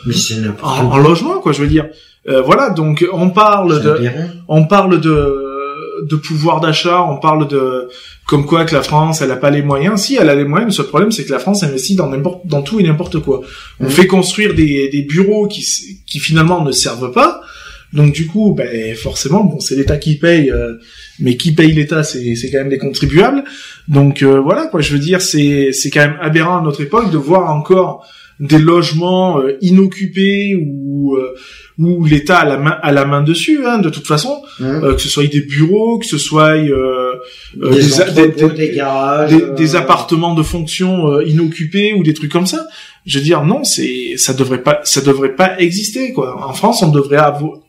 en, 0.61 0.97
logement, 0.97 1.39
quoi, 1.39 1.51
je 1.51 1.61
veux 1.61 1.67
dire. 1.67 1.87
Euh, 2.29 2.41
voilà, 2.41 2.69
donc 2.69 3.05
on 3.11 3.29
parle 3.31 3.81
de, 3.81 4.09
on 4.47 4.65
parle 4.65 5.01
de, 5.01 6.05
de 6.09 6.15
pouvoir 6.15 6.61
d'achat, 6.61 7.01
on 7.01 7.17
parle 7.17 7.47
de, 7.47 7.89
comme 8.27 8.45
quoi 8.45 8.63
que 8.63 8.73
la 8.73 8.83
France, 8.83 9.21
elle 9.21 9.31
a 9.31 9.35
pas 9.35 9.49
les 9.49 9.63
moyens. 9.63 10.01
Si, 10.01 10.15
elle 10.15 10.29
a 10.29 10.35
les 10.35 10.45
moyens, 10.45 10.71
mais 10.71 10.75
ce 10.75 10.87
problème, 10.87 11.11
c'est 11.11 11.25
que 11.25 11.31
la 11.31 11.39
France 11.39 11.63
investit 11.63 11.95
dans 11.95 12.09
n'importe, 12.09 12.45
dans 12.45 12.61
tout 12.61 12.79
et 12.79 12.83
n'importe 12.83 13.19
quoi. 13.19 13.41
On 13.79 13.87
mmh. 13.87 13.89
fait 13.89 14.07
construire 14.07 14.53
des, 14.53 14.87
des 14.89 15.01
bureaux 15.01 15.47
qui, 15.47 15.65
qui 16.05 16.19
finalement 16.19 16.63
ne 16.63 16.71
servent 16.71 17.11
pas. 17.11 17.41
Donc 17.93 18.13
du 18.13 18.27
coup, 18.27 18.53
ben 18.53 18.95
forcément, 18.95 19.43
bon, 19.43 19.59
c'est 19.59 19.75
l'État 19.75 19.97
qui 19.97 20.17
paye. 20.17 20.49
Euh, 20.51 20.73
mais 21.19 21.37
qui 21.37 21.53
paye 21.53 21.71
l'État, 21.71 22.03
c'est 22.03 22.35
c'est 22.35 22.49
quand 22.49 22.59
même 22.59 22.69
des 22.69 22.77
contribuables. 22.77 23.43
Donc 23.87 24.23
euh, 24.23 24.39
voilà 24.39 24.67
quoi, 24.67 24.81
je 24.81 24.93
veux 24.93 24.99
dire, 24.99 25.21
c'est 25.21 25.71
c'est 25.71 25.89
quand 25.89 26.01
même 26.01 26.17
aberrant 26.21 26.57
à 26.57 26.61
notre 26.61 26.81
époque 26.81 27.11
de 27.11 27.17
voir 27.17 27.53
encore 27.55 28.05
des 28.39 28.57
logements 28.57 29.39
euh, 29.39 29.57
inoccupés 29.61 30.55
ou 30.55 31.15
euh, 31.15 31.35
où 31.77 32.03
l'État 32.03 32.39
a 32.39 32.45
la 32.45 32.57
main 32.57 32.77
a 32.81 32.91
la 32.91 33.05
main 33.05 33.21
dessus 33.21 33.59
hein, 33.65 33.77
de 33.77 33.89
toute 33.89 34.07
façon 34.07 34.41
mmh. 34.59 34.95
que 34.95 34.97
ce 34.97 35.07
soit 35.07 35.27
des 35.27 35.41
bureaux 35.41 35.99
que 35.99 36.05
ce 36.05 36.17
soit 36.17 36.57
des, 36.57 36.69
des, 37.55 38.49
des, 38.49 39.41
des, 39.55 39.75
appartements 39.75 40.33
de 40.33 40.43
fonction 40.43 41.21
inoccupés 41.21 41.93
ou 41.93 42.03
des 42.03 42.13
trucs 42.13 42.31
comme 42.31 42.47
ça 42.47 42.67
je 43.05 43.19
veux 43.19 43.23
dire 43.23 43.43
non 43.43 43.63
c'est 43.63 44.15
ça 44.17 44.33
devrait 44.33 44.63
pas 44.63 44.79
ça 44.83 45.01
devrait 45.01 45.35
pas 45.35 45.59
exister 45.59 46.13
quoi 46.13 46.47
en 46.47 46.53
France 46.53 46.83
on 46.83 46.89
devrait 46.89 47.21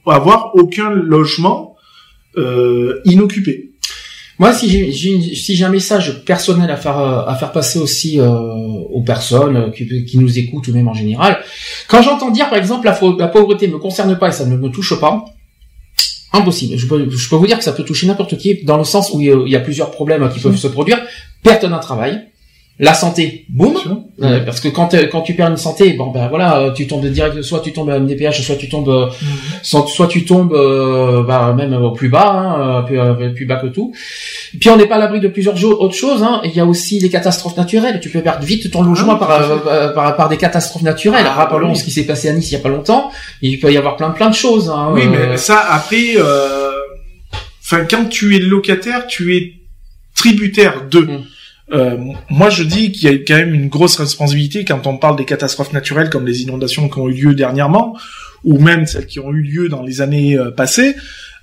avoir 0.07 0.55
aucun 0.55 0.91
logement 0.91 1.75
euh, 2.37 3.01
inoccupé. 3.05 3.71
Moi, 4.41 4.53
si 4.53 4.69
j'ai 4.69 4.91
si 4.91 5.55
j'ai 5.55 5.65
un 5.65 5.69
message 5.69 6.25
personnel 6.25 6.69
à 6.69 6.77
faire 6.77 6.99
euh, 6.99 7.25
à 7.25 7.37
faire 7.37 7.53
passer 7.53 7.79
aussi 7.79 8.19
euh, 8.19 8.29
aux 8.29 9.03
personnes 9.03 9.71
qui, 9.71 10.05
qui, 10.05 10.19
nous 10.19 10.39
écoutent 10.41 10.67
ou 10.67 10.73
même 10.73 10.89
en 10.89 10.95
général, 10.95 11.39
quand 11.87 12.03
j'entends 12.03 12.33
dire 12.33 12.49
par 12.49 12.59
exemple 12.59 12.87
la, 12.87 12.99
la 13.17 13.29
pauvreté 13.29 13.69
me 13.69 13.79
concerne 13.79 14.19
pas 14.19 14.31
et 14.31 14.33
ça 14.33 14.45
ne 14.47 14.57
me 14.57 14.69
touche 14.71 14.99
pas, 14.99 15.25
impossible. 16.33 16.77
Je 16.77 16.87
peux, 16.89 17.09
je 17.09 17.29
peux 17.29 17.37
vous 17.37 17.47
dire 17.47 17.59
que 17.59 17.65
ça 17.65 17.73
peut 17.73 17.85
toucher 17.85 18.09
n'importe 18.09 18.37
qui 18.37 18.65
dans 18.65 18.77
le 18.77 18.85
sens 18.85 19.13
où 19.13 19.21
il 19.21 19.49
y 19.49 19.57
a 19.57 19.61
plusieurs 19.61 19.93
problèmes 19.93 20.29
qui 20.29 20.41
peuvent 20.41 20.57
se 20.57 20.67
produire, 20.67 21.01
perte 21.45 21.65
d'un 21.65 21.79
travail, 21.79 22.21
la 22.81 22.93
santé, 22.93 23.47
boum, 23.51 23.77
euh, 24.21 24.41
parce 24.41 24.59
que 24.59 24.67
quand 24.67 24.97
quand 25.13 25.21
tu 25.21 25.35
perds 25.35 25.51
une 25.51 25.57
santé, 25.57 25.93
bon 25.93 26.11
ben 26.11 26.27
voilà, 26.27 26.59
euh, 26.59 26.73
tu 26.73 26.89
tombes 26.89 27.07
direct, 27.07 27.41
soit 27.43 27.61
tu 27.61 27.73
tombes 27.73 27.89
à 27.91 28.01
MDPH, 28.01 28.41
soit 28.43 28.57
tu 28.57 28.69
tombes, 28.69 28.89
euh, 28.89 29.07
mhm. 29.07 29.63
soit, 29.63 30.09
tu 30.09 30.25
tombes 30.25 30.53
bah, 31.25 31.55
même 31.57 31.73
au 31.75 31.93
plus 31.93 32.09
bas, 32.09 32.33
hein, 32.33 32.83
plus, 32.83 33.47
bas 33.47 33.57
que 33.57 33.69
tout. 33.69 33.95
puis 34.59 34.71
on 34.71 34.77
n'est 34.77 34.87
pas 34.87 34.97
à 34.97 34.99
l'abri 34.99 35.21
de 35.21 35.29
plusieurs 35.29 35.63
autres 35.65 35.95
choses. 35.95 36.25
Hein. 36.25 36.41
Il 36.45 36.53
y 36.53 36.59
a 36.59 36.67
aussi 36.67 36.99
les 36.99 37.11
catastrophes 37.11 37.57
naturelles. 37.57 38.01
Tu 38.01 38.09
peux 38.09 38.23
perdre 38.23 38.45
vite 38.45 38.69
ton 38.73 38.83
logement 38.83 39.19
ah 39.21 39.27
par, 39.63 39.95
par, 39.95 40.17
par 40.17 40.29
des 40.29 40.37
catastrophes 40.37 40.83
naturelles. 40.83 41.27
Ah, 41.29 41.35
Rappelons 41.35 41.77
ce 41.77 41.85
qui 41.85 41.93
s'est 41.93 42.07
passé 42.07 42.29
à 42.29 42.33
Nice 42.33 42.51
il 42.51 42.55
y 42.55 42.57
a 42.57 42.61
pas 42.61 42.71
longtemps. 42.71 43.13
Il 43.41 43.61
peut 43.61 43.73
y 43.73 43.77
avoir 43.77 43.97
plein 43.97 44.11
plein 44.11 44.31
de 44.31 44.35
choses. 44.35 44.69
Hein, 44.69 44.89
oui, 44.93 45.03
mais 45.07 45.37
ça 45.37 45.65
après, 45.71 46.17
enfin 47.65 47.85
quand 47.89 48.07
tu 48.09 48.35
es 48.35 48.41
locataire, 48.41 49.07
tu 49.07 49.37
es 49.37 49.53
tributaire 50.17 50.89
de. 50.91 50.99
Mm. 50.99 51.25
Euh, 51.73 51.97
moi, 52.29 52.51
je 52.51 52.63
dis 52.63 52.93
qu'il 52.93 53.11
y 53.11 53.15
a 53.15 53.19
quand 53.19 53.37
même 53.37 53.55
une 53.55 53.69
grosse 53.69 53.97
responsabilité 53.97 54.65
quand 54.65 54.87
on 54.87 54.99
parle 54.99 55.17
des 55.17 55.25
catastrophes 55.25 55.73
naturelles 55.73 56.11
comme 56.11 56.27
les 56.27 56.43
inondations 56.43 56.89
qui 56.89 56.99
ont 56.99 57.09
eu 57.09 57.15
lieu 57.15 57.35
dernièrement, 57.35 57.97
ou 58.45 58.59
même 58.59 58.87
celles 58.87 59.07
qui 59.07 59.19
ont 59.21 59.33
eu 59.33 59.41
lieu 59.41 59.69
dans 59.69 59.83
les 59.83 60.01
années 60.01 60.37
euh, 60.39 60.51
passées. 60.51 60.95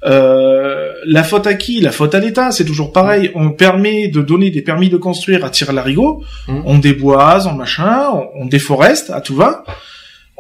Euh, 0.04 0.94
la 1.06 1.24
faute 1.24 1.48
à 1.48 1.54
qui? 1.54 1.80
La 1.80 1.92
faute 1.92 2.16
à 2.16 2.20
l'État, 2.20 2.52
c'est 2.52 2.66
toujours 2.66 2.92
pareil. 2.92 3.32
On 3.36 3.52
permet 3.52 4.08
de 4.08 4.22
donner 4.22 4.50
des 4.50 4.62
permis 4.62 4.90
de 4.90 4.98
construire 4.98 5.46
à 5.46 5.50
tir 5.50 5.72
larigot, 5.74 6.24
mmh. 6.48 6.62
on 6.66 6.78
déboise, 6.80 7.48
on 7.48 7.54
machin, 7.54 8.10
on, 8.36 8.46
déforeste 8.46 9.12
à 9.12 9.22
tout 9.22 9.36
va. 9.36 9.64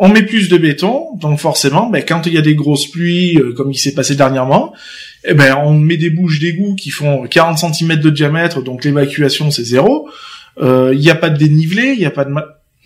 On 0.03 0.09
met 0.09 0.23
plus 0.23 0.49
de 0.49 0.57
béton, 0.57 1.15
donc 1.15 1.37
forcément, 1.37 1.87
ben, 1.87 2.03
quand 2.03 2.25
il 2.25 2.33
y 2.33 2.37
a 2.39 2.41
des 2.41 2.55
grosses 2.55 2.87
pluies, 2.87 3.37
euh, 3.37 3.53
comme 3.53 3.71
il 3.71 3.77
s'est 3.77 3.93
passé 3.93 4.15
dernièrement, 4.15 4.73
eh 5.23 5.35
ben, 5.35 5.55
on 5.63 5.75
met 5.75 5.95
des 5.95 6.09
bouches 6.09 6.39
d'égout 6.39 6.73
qui 6.73 6.89
font 6.89 7.27
40 7.27 7.59
cm 7.59 7.97
de 7.97 8.09
diamètre, 8.09 8.63
donc 8.63 8.83
l'évacuation 8.83 9.51
c'est 9.51 9.63
zéro. 9.63 10.09
Euh, 10.59 10.89
il 10.95 10.99
n'y 10.99 11.11
a 11.11 11.15
pas 11.15 11.29
de 11.29 11.37
dénivelé, 11.37 11.91
il 11.93 11.99
n'y 11.99 12.07
a 12.07 12.09
pas 12.09 12.25
de 12.25 12.31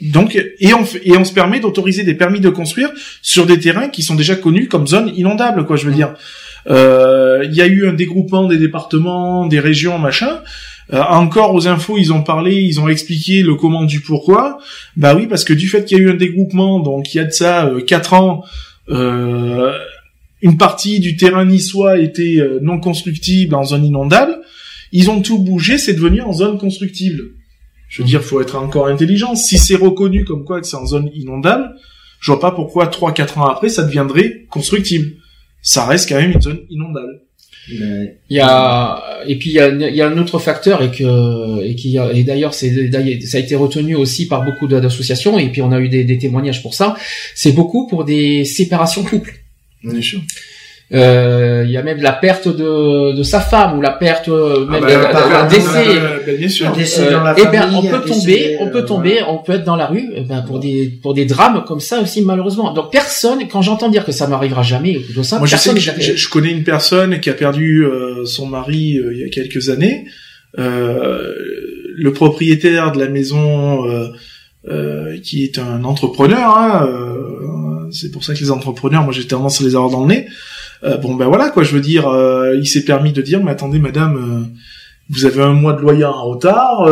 donc 0.01 0.35
et 0.35 0.73
on 0.73 0.83
et 1.05 1.17
on 1.17 1.23
se 1.23 1.31
permet 1.31 1.61
d'autoriser 1.61 2.03
des 2.03 2.15
permis 2.15 2.41
de 2.41 2.49
construire 2.49 2.91
sur 3.21 3.45
des 3.45 3.59
terrains 3.59 3.87
qui 3.87 4.03
sont 4.03 4.15
déjà 4.15 4.35
connus 4.35 4.67
comme 4.67 4.85
zones 4.85 5.13
inondables, 5.15 5.65
quoi. 5.65 5.77
Je 5.77 5.85
veux 5.85 5.93
dire, 5.93 6.15
euh, 6.69 7.45
il 7.45 7.55
y 7.55 7.61
a 7.61 7.65
eu 7.65 7.87
un 7.87 7.93
dégroupement 7.93 8.45
des 8.45 8.57
départements, 8.57 9.45
des 9.45 9.61
régions, 9.61 9.97
machin. 9.99 10.41
Euh, 10.93 11.01
encore 11.01 11.53
aux 11.53 11.67
infos, 11.67 11.97
ils 11.97 12.13
ont 12.13 12.21
parlé, 12.21 12.55
ils 12.55 12.79
ont 12.79 12.87
expliqué 12.87 13.41
le 13.41 13.55
comment 13.55 13.85
du 13.85 14.01
pourquoi. 14.01 14.59
Bah 14.95 15.15
oui, 15.15 15.27
parce 15.27 15.43
que 15.43 15.53
du 15.53 15.67
fait 15.67 15.85
qu'il 15.85 15.97
y 15.97 16.01
a 16.01 16.03
eu 16.03 16.11
un 16.11 16.15
dégroupement, 16.15 16.79
donc 16.79 17.13
il 17.13 17.17
y 17.17 17.19
a 17.19 17.25
de 17.25 17.31
ça 17.31 17.65
euh, 17.65 17.81
quatre 17.81 18.13
ans, 18.13 18.43
euh, 18.89 19.71
une 20.41 20.57
partie 20.57 20.99
du 20.99 21.15
terrain 21.17 21.45
niçois 21.45 21.97
était 21.97 22.39
non 22.61 22.79
constructible 22.79 23.55
en 23.55 23.63
zone 23.63 23.85
inondable. 23.85 24.37
Ils 24.91 25.09
ont 25.09 25.21
tout 25.21 25.39
bougé, 25.39 25.77
c'est 25.77 25.93
devenu 25.93 26.21
en 26.21 26.33
zone 26.33 26.59
constructible. 26.59 27.31
Je 27.89 28.01
veux 28.01 28.07
dire, 28.07 28.21
faut 28.21 28.41
être 28.41 28.55
encore 28.55 28.87
intelligent. 28.87 29.35
Si 29.35 29.57
c'est 29.57 29.75
reconnu 29.75 30.23
comme 30.23 30.43
quoi 30.43 30.61
que 30.61 30.67
c'est 30.67 30.75
en 30.75 30.85
zone 30.85 31.09
inondable, 31.15 31.75
je 32.19 32.31
vois 32.31 32.39
pas 32.39 32.51
pourquoi 32.51 32.87
3-4 32.87 33.39
ans 33.39 33.45
après 33.45 33.69
ça 33.69 33.83
deviendrait 33.83 34.45
constructible. 34.49 35.13
Ça 35.61 35.85
reste 35.85 36.09
quand 36.09 36.17
même 36.17 36.31
une 36.31 36.41
zone 36.41 36.59
inondable. 36.69 37.21
Il 37.67 38.13
y 38.29 38.39
a 38.39 39.03
et 39.27 39.37
puis 39.37 39.49
il 39.49 39.53
y 39.53 39.59
a, 39.59 39.69
il 39.69 39.95
y 39.95 40.01
a 40.01 40.07
un 40.07 40.17
autre 40.17 40.39
facteur 40.39 40.83
et 40.83 40.91
que 40.91 41.63
et 41.63 41.75
qui 41.75 41.97
et 41.97 42.23
d'ailleurs 42.23 42.53
c'est 42.53 42.91
ça 43.21 43.37
a 43.37 43.41
été 43.41 43.55
retenu 43.55 43.95
aussi 43.95 44.27
par 44.27 44.43
beaucoup 44.43 44.67
d'associations 44.67 45.39
et 45.39 45.49
puis 45.49 45.61
on 45.61 45.71
a 45.71 45.79
eu 45.79 45.89
des, 45.89 46.03
des 46.03 46.17
témoignages 46.17 46.61
pour 46.61 46.73
ça. 46.73 46.95
C'est 47.33 47.53
beaucoup 47.53 47.87
pour 47.87 48.05
des 48.05 48.45
séparations 48.45 49.03
couples. 49.03 49.33
Bien 49.83 50.01
sûr. 50.01 50.21
Euh, 50.93 51.63
il 51.65 51.71
y 51.71 51.77
a 51.77 51.83
même 51.83 51.99
la 51.99 52.11
perte 52.11 52.47
de, 52.47 53.15
de 53.15 53.23
sa 53.23 53.39
femme 53.39 53.75
ou 53.75 53.81
la 53.81 53.89
perte 53.89 54.29
euh, 54.29 54.67
même 54.67 54.83
ah 54.85 55.11
bah, 55.13 55.47
décès. 55.49 56.37
bien 56.37 56.47
sûr. 56.47 56.71
Euh, 56.77 57.33
et 57.37 57.45
ben 57.47 57.71
on 57.73 57.81
peut 57.81 58.01
tomber, 58.01 58.57
on 58.59 58.69
peut 58.69 58.85
tomber, 58.85 59.19
on 59.27 59.37
peut 59.39 59.53
être 59.53 59.63
dans 59.63 59.75
la 59.75 59.87
rue, 59.87 60.11
eh 60.15 60.21
ben 60.21 60.43
pour 60.43 60.59
des 60.59 60.99
pour 61.01 61.15
des 61.15 61.25
drames 61.25 61.63
comme 61.67 61.79
ça 61.79 62.01
aussi 62.01 62.21
malheureusement. 62.21 62.71
Donc 62.71 62.91
personne, 62.91 63.47
quand 63.47 63.63
j'entends 63.63 63.89
dire 63.89 64.05
que 64.05 64.11
ça 64.11 64.27
m'arrivera 64.27 64.61
jamais 64.61 64.99
ou 65.17 65.23
ça, 65.23 65.39
Moi, 65.39 65.47
je, 65.47 65.55
sais 65.55 65.75
je, 65.75 66.29
connais 66.29 66.51
une 66.51 66.63
personne 66.63 67.19
qui 67.19 67.31
a 67.31 67.33
perdu 67.33 67.83
son 68.25 68.45
mari 68.45 68.99
il 69.11 69.17
y 69.17 69.23
a 69.23 69.29
quelques 69.29 69.69
années. 69.69 70.05
le 70.55 72.11
propriétaire 72.13 72.91
de 72.91 72.99
la 72.99 73.09
maison. 73.09 73.83
qui 75.23 75.45
est 75.45 75.57
un 75.57 75.83
entrepreneur, 75.83 76.55
hein, 76.55 77.87
c'est 77.91 78.11
pour 78.11 78.23
ça 78.23 78.35
que 78.35 78.39
les 78.39 78.51
entrepreneurs, 78.51 79.03
moi 79.03 79.13
j'ai 79.13 79.25
tendance 79.25 79.61
à 79.61 79.63
les 79.63 79.75
avoir 79.75 79.89
dans 79.89 80.01
le 80.05 80.13
nez. 80.13 80.27
Euh, 80.83 80.97
bon 80.97 81.15
ben 81.15 81.25
voilà 81.27 81.49
quoi, 81.49 81.63
je 81.63 81.73
veux 81.73 81.81
dire, 81.81 82.07
euh, 82.07 82.55
il 82.57 82.67
s'est 82.67 82.85
permis 82.85 83.11
de 83.11 83.21
dire, 83.21 83.43
mais 83.43 83.51
attendez 83.51 83.79
madame, 83.79 84.15
euh, 84.17 84.59
vous 85.09 85.25
avez 85.25 85.41
un 85.41 85.53
mois 85.53 85.73
de 85.73 85.81
loyer 85.81 86.05
en 86.05 86.23
retard. 86.23 86.87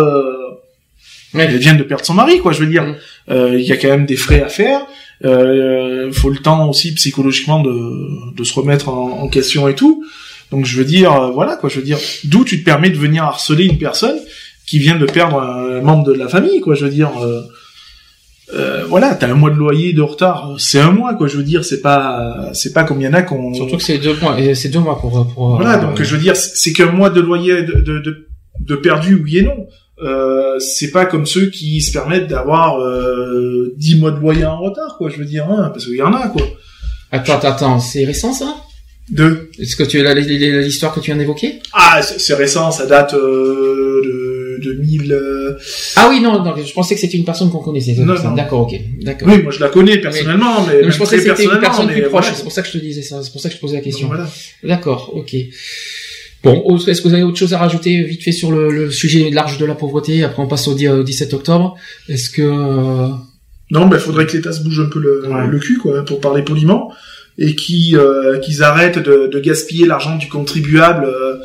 Elle 1.36 1.58
vient 1.58 1.74
de 1.74 1.82
perdre 1.82 2.06
son 2.06 2.14
mari, 2.14 2.40
quoi. 2.40 2.52
Je 2.52 2.60
veux 2.60 2.70
dire, 2.70 2.96
il 3.30 3.62
y 3.62 3.72
a 3.72 3.78
quand 3.78 3.88
même 3.88 4.06
des 4.06 4.16
frais 4.16 4.42
à 4.42 4.50
faire. 4.50 4.82
Il 5.24 6.12
faut 6.14 6.30
le 6.30 6.38
temps 6.38 6.70
aussi 6.70 6.94
psychologiquement 6.94 7.60
de, 7.60 8.36
de 8.36 8.44
se 8.44 8.54
remettre 8.54 8.90
en, 8.90 9.22
en, 9.22 9.28
question 9.28 9.68
et 9.68 9.74
tout. 9.74 10.06
Donc 10.52 10.66
je 10.66 10.78
veux 10.78 10.86
dire, 10.86 11.32
voilà 11.32 11.56
quoi. 11.56 11.70
Je 11.70 11.78
veux 11.78 11.86
dire, 11.86 11.98
d'où 12.26 12.46
tu 12.46 12.60
te 12.60 12.66
permets 12.66 12.92
de 12.92 12.98
venir 12.98 13.24
harceler 13.24 13.66
une 13.66 13.80
personne 13.80 14.20
qui 14.68 14.78
vient 14.78 14.96
de 14.96 15.06
perdre 15.06 15.42
un 15.42 15.82
membre 15.82 16.04
de 16.04 16.14
la 16.14 16.28
famille, 16.28 16.62
quoi. 16.62 16.76
Je 16.76 16.86
veux 16.86 16.92
dire. 16.92 17.12
Euh, 17.24 17.42
voilà, 18.88 19.16
t'as 19.16 19.28
un 19.28 19.34
mois 19.34 19.49
de 19.49 19.56
loyer 19.56 19.93
de 19.93 20.01
retard, 20.01 20.56
c'est 20.58 20.80
un 20.80 20.91
mois 20.91 21.16
quoi. 21.16 21.28
Je 21.28 21.38
veux 21.38 21.43
dire, 21.43 21.66
c'est 21.66 21.82
pas, 21.82 22.49
c'est 22.54 22.74
pas 22.74 22.84
comme 22.84 23.01
il 23.01 23.06
y 23.06 23.08
en 23.08 23.14
a 23.14 23.22
qu'on. 23.22 23.54
Surtout 23.54 23.78
que 23.78 23.84
c'est 23.84 23.97
deux 23.97 24.16
mois, 24.20 24.39
et 24.39 24.56
c'est 24.56 24.70
deux 24.70 24.80
mois 24.80 24.99
pour. 24.99 25.28
pour 25.34 25.56
voilà, 25.56 25.78
donc 25.78 25.99
euh, 25.99 26.04
je 26.04 26.16
veux 26.16 26.22
dire, 26.22 26.36
c'est 26.36 26.74
qu'un 26.74 26.91
mois 26.91 27.10
de 27.10 27.22
loyer 27.22 27.64
de, 27.64 27.80
de, 27.82 28.28
de, 28.60 28.76
perdu, 28.76 29.22
oui 29.24 29.39
et 29.39 29.43
non. 29.43 29.68
Euh, 30.01 30.60
c'est 30.60 30.91
pas 30.91 31.06
comme 31.06 31.26
ceux 31.26 31.49
qui 31.49 31.82
se 31.82 31.91
permettent 31.91 32.28
d'avoir 32.28 32.80
euh, 32.80 33.74
10 33.78 33.99
mois 33.99 34.12
de 34.12 34.20
loyer 34.20 34.45
en 34.45 34.60
retard, 34.60 34.95
quoi. 34.97 35.10
Je 35.10 35.18
veux 35.18 35.26
dire, 35.26 35.47
hein, 35.49 35.70
parce 35.74 35.86
qu'il 35.86 35.95
y 35.95 36.01
en 36.01 36.14
a, 36.14 36.28
quoi. 36.28 36.41
Attends, 37.12 37.38
attends, 37.38 37.51
attends, 37.51 37.80
c'est 37.80 38.04
récent 38.04 38.34
ça? 38.34 38.56
De 39.12 39.49
Est-ce 39.60 39.76
que 39.76 39.84
tu 39.84 40.06
as 40.06 40.14
l'histoire 40.14 40.93
que 40.93 40.99
tu 40.99 41.12
viens 41.12 41.18
d'évoquer? 41.18 41.60
Ah, 41.74 42.01
c'est 42.01 42.34
récent, 42.36 42.72
ça 42.72 42.86
date 42.86 43.14
euh, 43.14 44.01
de 44.04 44.33
2000. 44.64 45.14
Euh, 45.14 45.57
ah 45.95 46.07
oui, 46.09 46.22
non, 46.22 46.43
non, 46.43 46.55
je 46.55 46.74
pensais 46.74 46.95
que 46.95 47.01
c'était 47.01 47.18
une 47.18 47.26
personne 47.26 47.51
qu'on 47.51 47.59
connaissait. 47.59 47.95
D'accord, 48.36 48.61
ok, 48.61 48.80
d'accord. 49.01 49.28
Oui, 49.28 49.43
moi 49.43 49.51
je 49.51 49.59
la 49.59 49.70
connais 49.70 49.97
personnellement, 49.99 50.66
mais, 50.66 50.89
je 50.89 50.97
pensais 50.97 51.18
que 51.18 51.24
c'était 51.24 51.43
une 51.43 51.59
personne 51.59 51.88
plus 51.88 52.03
proche. 52.03 52.32
C'est 52.34 52.43
pour 52.43 52.51
ça 52.51 52.61
que 52.61 52.68
je 52.68 52.74
te 52.74 52.78
disais 52.78 53.01
ça. 53.01 53.22
C'est 53.22 53.32
pour 53.32 53.41
ça 53.41 53.49
que 53.49 53.55
je 53.55 53.59
posais 53.59 53.76
la 53.76 53.82
question. 53.82 54.09
D'accord, 54.64 55.11
ok. 55.14 55.36
Bon, 56.43 56.78
est-ce 56.88 57.01
que 57.01 57.07
vous 57.07 57.14
avez 57.14 57.24
autre 57.24 57.38
chose 57.38 57.53
à 57.53 57.57
rajouter 57.57 58.03
vite 58.03 58.22
fait 58.22 58.34
sur 58.34 58.51
le, 58.51 58.91
sujet 58.91 59.30
large 59.30 59.57
de 59.57 59.66
la 59.66 59.76
pauvreté? 59.76 60.24
Après, 60.24 60.41
on 60.41 60.47
passe 60.47 60.68
au, 60.68 60.74
17 60.76 61.34
octobre. 61.34 61.78
Est-ce 62.09 62.30
que 62.30 62.41
euh, 62.41 63.07
non, 63.72 63.88
ben 63.88 63.97
faudrait 63.97 64.28
que 64.28 64.34
l'État 64.34 64.51
se 64.51 64.61
bouge 64.61 64.82
un 64.82 64.89
peu 64.89 64.99
le, 64.99 65.59
cul, 65.59 65.78
quoi, 65.78 66.03
pour 66.03 66.20
parler 66.20 66.43
poliment, 66.43 66.91
et 67.38 67.55
qu'ils 67.55 67.97
euh, 67.97 68.39
qu'ils 68.39 68.61
arrêtent 68.61 68.99
de, 68.99 69.28
de 69.32 69.39
gaspiller 69.39 69.88
l'argent 69.88 70.18
du 70.18 70.28
contribuable 70.28 71.05
euh, 71.05 71.38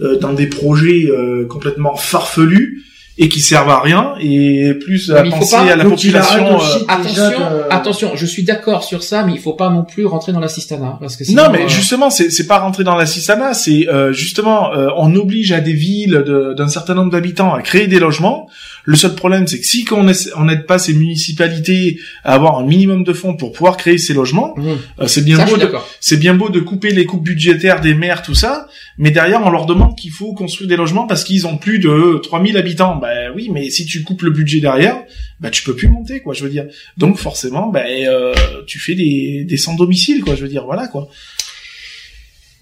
dans 0.00 0.32
des 0.32 0.46
projets 0.46 1.06
euh, 1.08 1.46
complètement 1.46 1.96
farfelus 1.96 2.82
et 3.16 3.28
qui 3.28 3.40
servent 3.40 3.70
à 3.70 3.78
rien 3.78 4.14
et 4.18 4.74
plus 4.74 5.12
à 5.12 5.22
penser 5.22 5.54
à 5.54 5.76
la 5.76 5.84
population. 5.84 6.58
Euh, 6.60 6.84
attention, 6.88 7.32
attention, 7.70 8.10
je 8.16 8.26
suis 8.26 8.42
d'accord 8.42 8.82
sur 8.82 9.04
ça, 9.04 9.22
mais 9.22 9.32
il 9.32 9.38
faut 9.38 9.52
pas 9.52 9.70
non 9.70 9.84
plus 9.84 10.04
rentrer 10.04 10.32
dans 10.32 10.40
l'assistanat 10.40 10.98
parce 11.00 11.16
que 11.16 11.32
non, 11.32 11.44
mais 11.52 11.68
justement, 11.68 12.10
c'est 12.10 12.30
c'est 12.30 12.48
pas 12.48 12.58
rentrer 12.58 12.82
dans 12.82 12.96
l'assistanat, 12.96 13.54
c'est 13.54 13.86
justement 14.10 14.70
on 14.96 15.14
oblige 15.14 15.52
à 15.52 15.60
des 15.60 15.74
villes 15.74 16.24
d'un 16.56 16.68
certain 16.68 16.94
nombre 16.94 17.12
d'habitants 17.12 17.54
à 17.54 17.62
créer 17.62 17.86
des 17.86 18.00
logements 18.00 18.48
le 18.84 18.96
seul 18.96 19.14
problème, 19.14 19.46
c'est 19.46 19.58
que 19.60 19.66
si 19.66 19.86
on 19.92 20.44
n'aide 20.44 20.66
pas 20.66 20.78
ces 20.78 20.92
municipalités 20.92 21.98
à 22.22 22.34
avoir 22.34 22.58
un 22.58 22.66
minimum 22.66 23.02
de 23.02 23.12
fonds 23.14 23.34
pour 23.34 23.52
pouvoir 23.52 23.76
créer 23.78 23.96
ces 23.96 24.12
logements, 24.12 24.54
mmh. 24.56 24.68
euh, 25.00 25.06
c'est 25.06 25.24
bien 25.24 25.44
beau, 25.44 25.56
c'est 26.00 26.18
bien 26.18 26.34
beau 26.34 26.50
de 26.50 26.60
couper 26.60 26.90
les 26.90 27.06
coupes 27.06 27.24
budgétaires 27.24 27.80
des 27.80 27.94
maires, 27.94 28.22
tout 28.22 28.34
ça, 28.34 28.68
mais 28.98 29.10
derrière 29.10 29.42
on 29.42 29.50
leur 29.50 29.64
demande 29.64 29.96
qu'il 29.96 30.10
faut 30.10 30.34
construire 30.34 30.68
des 30.68 30.76
logements 30.76 31.06
parce 31.06 31.24
qu'ils 31.24 31.46
ont 31.46 31.56
plus 31.56 31.78
de 31.78 32.20
3000 32.22 32.56
habitants. 32.58 32.96
Ben 32.96 33.32
oui, 33.34 33.48
mais 33.50 33.70
si 33.70 33.86
tu 33.86 34.02
coupes 34.02 34.22
le 34.22 34.30
budget 34.30 34.60
derrière, 34.60 35.02
ben 35.40 35.50
tu 35.50 35.62
peux 35.62 35.74
plus 35.74 35.88
monter, 35.88 36.20
quoi. 36.20 36.34
Je 36.34 36.44
veux 36.44 36.50
dire. 36.50 36.66
Donc 36.98 37.16
forcément, 37.16 37.68
ben 37.68 37.86
euh, 37.88 38.34
tu 38.66 38.78
fais 38.78 38.94
des, 38.94 39.44
des 39.44 39.56
sans 39.56 39.74
domicile, 39.74 40.22
quoi. 40.22 40.34
Je 40.34 40.42
veux 40.42 40.48
dire, 40.48 40.64
voilà, 40.64 40.88
quoi. 40.88 41.08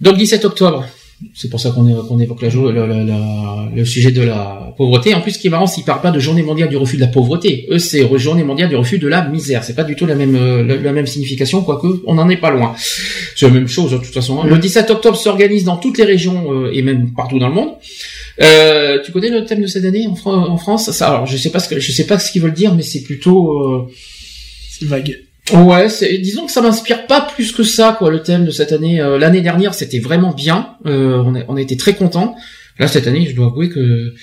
Donc 0.01 0.17
17 0.17 0.45
octobre, 0.45 0.87
c'est 1.35 1.49
pour 1.49 1.61
ça 1.61 1.71
qu'on 1.71 2.19
évoque 2.19 2.43
la, 2.43 2.49
le, 2.49 3.75
le, 3.75 3.85
sujet 3.85 4.11
de 4.11 4.23
la 4.23 4.75
pauvreté. 4.77 5.15
En 5.15 5.21
plus, 5.21 5.33
ce 5.33 5.39
qui 5.39 5.47
est 5.47 5.51
marrant, 5.51 5.67
c'est 5.67 5.77
qu'ils 5.77 5.85
parlent 5.85 6.01
pas 6.01 6.11
de 6.11 6.19
journée 6.19 6.43
mondiale 6.43 6.69
du 6.69 6.77
refus 6.77 6.97
de 6.97 7.01
la 7.01 7.09
pauvreté. 7.09 7.67
Eux, 7.71 7.79
c'est 7.79 8.07
journée 8.19 8.45
mondiale 8.45 8.69
du 8.69 8.77
refus 8.77 8.99
de 8.99 9.09
la 9.09 9.27
misère. 9.27 9.65
C'est 9.65 9.75
pas 9.75 9.85
du 9.85 9.97
tout 9.97 10.07
la 10.07 10.15
même, 10.15 10.37
euh, 10.37 10.63
la, 10.63 10.93
même 10.93 11.07
signification, 11.07 11.63
quoique 11.63 11.87
on 12.07 12.15
n'en 12.15 12.29
est 12.29 12.37
pas 12.37 12.51
loin. 12.51 12.75
C'est 13.37 13.47
la 13.47 13.53
même 13.53 13.69
chose, 13.69 13.93
de 13.93 13.99
toute 13.99 14.15
façon. 14.15 14.41
Hein. 14.41 14.47
Le 14.47 14.59
17 14.59 14.91
octobre 14.91 15.17
s'organise 15.17 15.65
dans 15.65 15.77
toutes 15.77 15.99
les 15.99 16.05
régions 16.05 16.53
euh, 16.53 16.71
et 16.73 16.83
même 16.83 17.13
partout 17.13 17.39
dans 17.39 17.49
le 17.49 17.55
monde. 17.55 17.71
Euh, 18.41 18.99
tu 19.05 19.13
connais 19.13 19.31
le 19.31 19.45
thème 19.45 19.63
de 19.63 19.67
cette 19.67 19.85
année 19.85 20.07
en, 20.07 20.31
en 20.31 20.57
France? 20.57 20.91
Ça, 20.91 21.09
alors, 21.09 21.27
je 21.27 21.37
sais 21.37 21.51
pas 21.51 21.59
ce 21.59 21.69
que, 21.69 21.81
je 21.81 21.93
sais 21.93 22.07
pas 22.07 22.19
ce 22.19 22.33
qu'ils 22.33 22.43
veulent 22.43 22.53
dire, 22.53 22.75
mais 22.75 22.83
c'est 22.83 23.03
plutôt 23.03 23.53
euh... 23.53 23.87
vague. 24.83 25.19
Ouais, 25.53 25.89
disons 26.21 26.47
que 26.47 26.53
ça 26.53 26.63
m'inspire 26.63 27.07
pas 27.07 27.21
plus 27.21 27.53
que 27.53 27.65
ça, 27.65 27.97
quoi, 27.99 28.11
le 28.11 28.23
thème 28.23 28.45
de 28.45 28.51
cette 28.51 28.73
année. 28.73 29.01
Euh, 29.01 29.19
l'année 29.19 29.41
dernière, 29.41 29.75
c'était 29.75 29.99
vraiment 29.99 30.33
bien. 30.33 30.77
Euh, 30.87 31.23
on, 31.25 31.35
a, 31.35 31.41
on 31.49 31.57
a 31.57 31.61
été 31.61 31.77
très 31.77 31.95
contents. 31.95 32.37
Là, 32.79 32.87
cette 32.87 33.07
année, 33.07 33.27
je 33.27 33.35
dois 33.35 33.47
avouer 33.47 33.69
que 33.69 34.15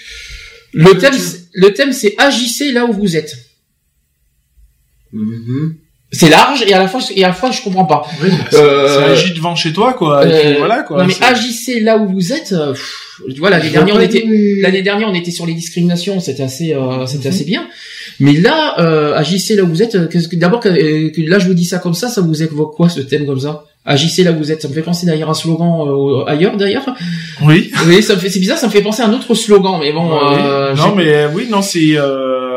le 0.73 0.97
thème, 0.97 1.13
le 1.53 1.73
thème, 1.73 1.91
c'est 1.91 2.15
agissez 2.17 2.71
là 2.71 2.85
où 2.85 2.93
vous 2.93 3.17
êtes. 3.17 3.35
Mm-hmm. 5.13 5.73
C'est 6.11 6.29
large 6.29 6.63
et 6.63 6.73
à 6.73 6.79
la 6.79 6.87
fois 6.87 7.01
et 7.15 7.23
à 7.23 7.27
la 7.27 7.33
fois 7.33 7.51
je 7.51 7.61
comprends 7.61 7.85
pas. 7.85 8.07
Oui, 8.23 8.29
euh, 8.53 9.13
agis 9.13 9.33
devant 9.33 9.55
chez 9.55 9.73
toi 9.73 9.93
quoi. 9.93 10.25
Euh, 10.25 10.55
voilà 10.57 10.81
quoi. 10.81 10.99
Non 10.99 11.05
mais 11.07 11.15
agissez 11.21 11.79
là 11.81 11.97
où 11.97 12.09
vous 12.09 12.33
êtes. 12.33 12.55
Vois 13.37 13.49
l'année 13.49 13.69
dernière 13.69 13.95
on 13.95 13.99
était 13.99 14.23
l'année 14.61 14.81
dernière 14.81 15.09
on 15.09 15.13
était 15.13 15.31
sur 15.31 15.45
les 15.45 15.53
discriminations, 15.53 16.19
c'était 16.19 16.43
assez 16.43 16.75
c'était 17.07 17.29
mm-hmm. 17.29 17.33
assez 17.33 17.43
bien. 17.45 17.67
Mais 18.19 18.33
là, 18.33 18.75
euh, 18.79 19.15
agissez 19.15 19.55
là 19.55 19.63
où 19.63 19.67
vous 19.67 19.81
êtes. 19.81 19.95
D'abord, 20.35 20.61
euh, 20.65 21.09
là, 21.17 21.39
je 21.39 21.47
vous 21.47 21.53
dis 21.53 21.65
ça 21.65 21.79
comme 21.79 21.93
ça, 21.93 22.09
ça 22.09 22.21
vous 22.21 22.43
évoque 22.43 22.75
quoi 22.75 22.89
ce 22.89 22.99
thème 22.99 23.25
comme 23.25 23.39
ça? 23.39 23.63
Agissez 23.85 24.23
là 24.23 24.33
où 24.33 24.37
vous 24.37 24.51
êtes. 24.51 24.61
Ça 24.61 24.67
me 24.67 24.73
fait 24.73 24.81
penser 24.81 25.05
d'ailleurs 25.05 25.29
un 25.29 25.33
slogan 25.33 25.87
euh, 25.87 26.25
ailleurs 26.25 26.57
d'ailleurs. 26.57 26.85
Oui. 27.43 27.71
Oui, 27.87 28.03
ça 28.03 28.15
me 28.15 28.19
fait. 28.19 28.29
C'est 28.29 28.39
bizarre, 28.39 28.57
ça 28.57 28.67
me 28.67 28.71
fait 28.71 28.81
penser 28.81 29.03
à 29.03 29.07
un 29.07 29.13
autre 29.13 29.33
slogan, 29.33 29.77
mais 29.79 29.93
bon. 29.93 30.11
Euh, 30.11 30.75
non, 30.75 30.93
mais 30.95 31.27
oui, 31.33 31.47
non, 31.49 31.61
c'est. 31.61 31.95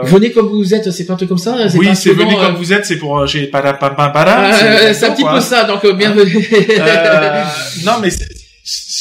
Venez 0.05 0.33
comme 0.33 0.49
vous 0.49 0.75
êtes, 0.75 0.91
c'est 0.91 1.07
pas 1.07 1.13
un 1.13 1.17
truc 1.17 1.29
comme 1.29 1.39
ça. 1.39 1.57
Oui, 1.77 1.91
c'est 1.95 2.13
venez 2.13 2.35
comme 2.35 2.57
vous 2.57 2.73
êtes, 2.73 2.85
c'est 2.85 2.97
pour 2.97 3.25
j'ai 3.27 3.47
para 3.47 3.75
para 3.75 4.11
para. 4.11 4.53
c'est 4.93 5.05
un 5.05 5.13
petit 5.13 5.25
peu 5.25 5.41
ça, 5.41 5.63
donc 5.63 5.87
bienvenue. 5.97 6.49
non, 7.85 7.93
mais 8.03 8.11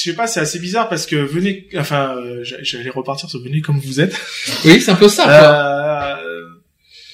sais 0.02 0.14
pas, 0.14 0.28
c'est 0.28 0.39
assez 0.39 0.60
bizarre 0.60 0.89
parce 0.89 1.06
que 1.06 1.16
venez, 1.16 1.68
enfin, 1.78 2.16
euh, 2.18 2.43
j'allais 2.43 2.89
repartir 2.89 3.30
sur 3.30 3.41
venez 3.41 3.62
comme 3.62 3.80
vous 3.80 3.99
êtes. 3.99 4.20
Oui, 4.66 4.82
c'est 4.82 4.91
un 4.91 4.95
peu 4.95 5.10
ça. 5.10 5.24
Quoi. 5.24 5.34
Euh, 5.34 6.41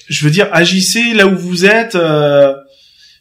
je 0.08 0.24
veux 0.24 0.30
dire, 0.30 0.48
agissez 0.52 1.14
là 1.14 1.26
où 1.26 1.36
vous 1.36 1.64
êtes. 1.64 1.94
Euh, 1.94 2.54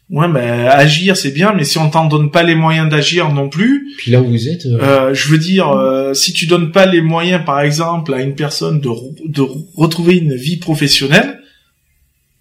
ouais, 0.09 0.27
mais 0.27 0.67
agir 0.67 1.15
c'est 1.17 1.31
bien, 1.31 1.53
mais 1.53 1.63
si 1.63 1.77
on 1.77 1.89
t'en 1.89 2.05
donne 2.05 2.31
pas 2.31 2.43
les 2.43 2.55
moyens 2.55 2.89
d'agir 2.89 3.31
non 3.31 3.49
plus. 3.49 3.93
Puis 3.97 4.11
là 4.11 4.21
où 4.21 4.27
vous 4.27 4.49
êtes. 4.49 4.63
Je 4.63 5.27
veux 5.29 5.37
dire, 5.37 5.73
si 6.13 6.33
tu 6.33 6.47
donnes 6.47 6.71
pas 6.71 6.85
les 6.85 7.01
moyens, 7.01 7.43
par 7.45 7.61
exemple, 7.61 8.13
à 8.13 8.21
une 8.21 8.35
personne 8.35 8.79
de 8.79 8.89
de 9.25 9.43
retrouver 9.75 10.17
une 10.17 10.35
vie 10.35 10.57
professionnelle, 10.57 11.41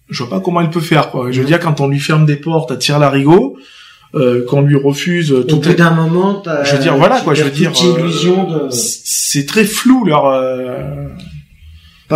je 0.09 0.23
vois 0.23 0.29
pas 0.29 0.39
comment 0.39 0.61
elle 0.61 0.69
peut 0.69 0.81
faire. 0.81 1.09
Quoi. 1.09 1.31
Je 1.31 1.41
veux 1.41 1.47
dire, 1.47 1.59
quand 1.59 1.81
on 1.81 1.87
lui 1.87 1.99
ferme 1.99 2.25
des 2.25 2.37
portes 2.37 2.71
à 2.71 2.77
tir 2.77 2.99
larigot 2.99 3.57
euh, 4.15 4.45
qu'on 4.45 4.61
lui 4.61 4.75
refuse 4.77 5.33
tout 5.47 5.55
au 5.55 5.59
bout 5.59 5.73
d'un 5.73 5.91
moment 5.91 6.41
je 6.63 6.75
veux 6.75 6.81
dire 6.81 6.95
voilà 6.95 7.19
quoi 7.21 7.33
je 7.33 7.43
veux 7.43 7.51
dire 7.51 7.73
euh, 7.83 8.69
c'est 8.71 9.45
très 9.45 9.65
flou 9.65 10.05
leur 10.05 10.25
euh, 10.27 11.07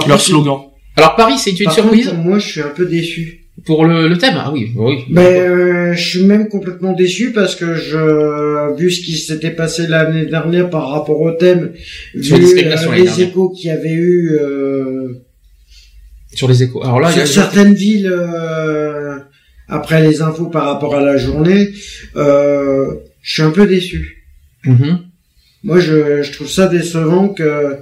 leur 0.07 0.21
slogan. 0.21 0.59
Alors 0.95 1.15
Paris 1.15 1.37
c'est 1.37 1.59
une 1.59 1.69
surprise 1.69 2.13
moi 2.13 2.39
je 2.39 2.47
suis 2.47 2.61
un 2.61 2.69
peu 2.69 2.85
déçu. 2.85 3.45
pour 3.65 3.85
le, 3.85 4.07
le 4.07 4.17
thème. 4.17 4.35
Ah 4.37 4.51
oui 4.53 4.71
oui. 4.75 4.99
Mais 5.09 5.39
euh, 5.41 5.93
je 5.93 6.09
suis 6.09 6.23
même 6.23 6.47
complètement 6.47 6.93
déçu 6.93 7.33
parce 7.33 7.55
que 7.55 7.75
je 7.75 8.75
vu 8.77 8.89
ce 8.89 9.01
qui 9.01 9.17
s'était 9.17 9.51
passé 9.51 9.85
l'année 9.87 10.25
dernière 10.25 10.69
par 10.69 10.89
rapport 10.91 11.19
au 11.19 11.31
thème 11.33 11.73
vu 12.15 12.35
les 12.37 13.21
échos 13.21 13.49
qu'il 13.49 13.67
y 13.67 13.71
avait 13.71 13.93
eu 13.93 14.31
sur 16.33 16.47
les 16.47 16.63
échos. 16.63 16.81
Alors 16.83 17.01
là 17.01 17.11
sur 17.11 17.27
certaines 17.27 17.73
villes 17.73 18.09
après 19.71 20.01
les 20.01 20.21
infos 20.21 20.47
par 20.47 20.65
rapport 20.65 20.95
à 20.95 21.01
la 21.01 21.17
journée, 21.17 21.69
euh, 22.15 22.93
je 23.21 23.33
suis 23.33 23.41
un 23.41 23.51
peu 23.51 23.65
déçu. 23.65 24.25
Mm-hmm. 24.65 24.97
Moi, 25.63 25.79
je, 25.79 26.21
je, 26.21 26.31
trouve 26.31 26.49
ça 26.49 26.67
décevant 26.67 27.29
que 27.29 27.77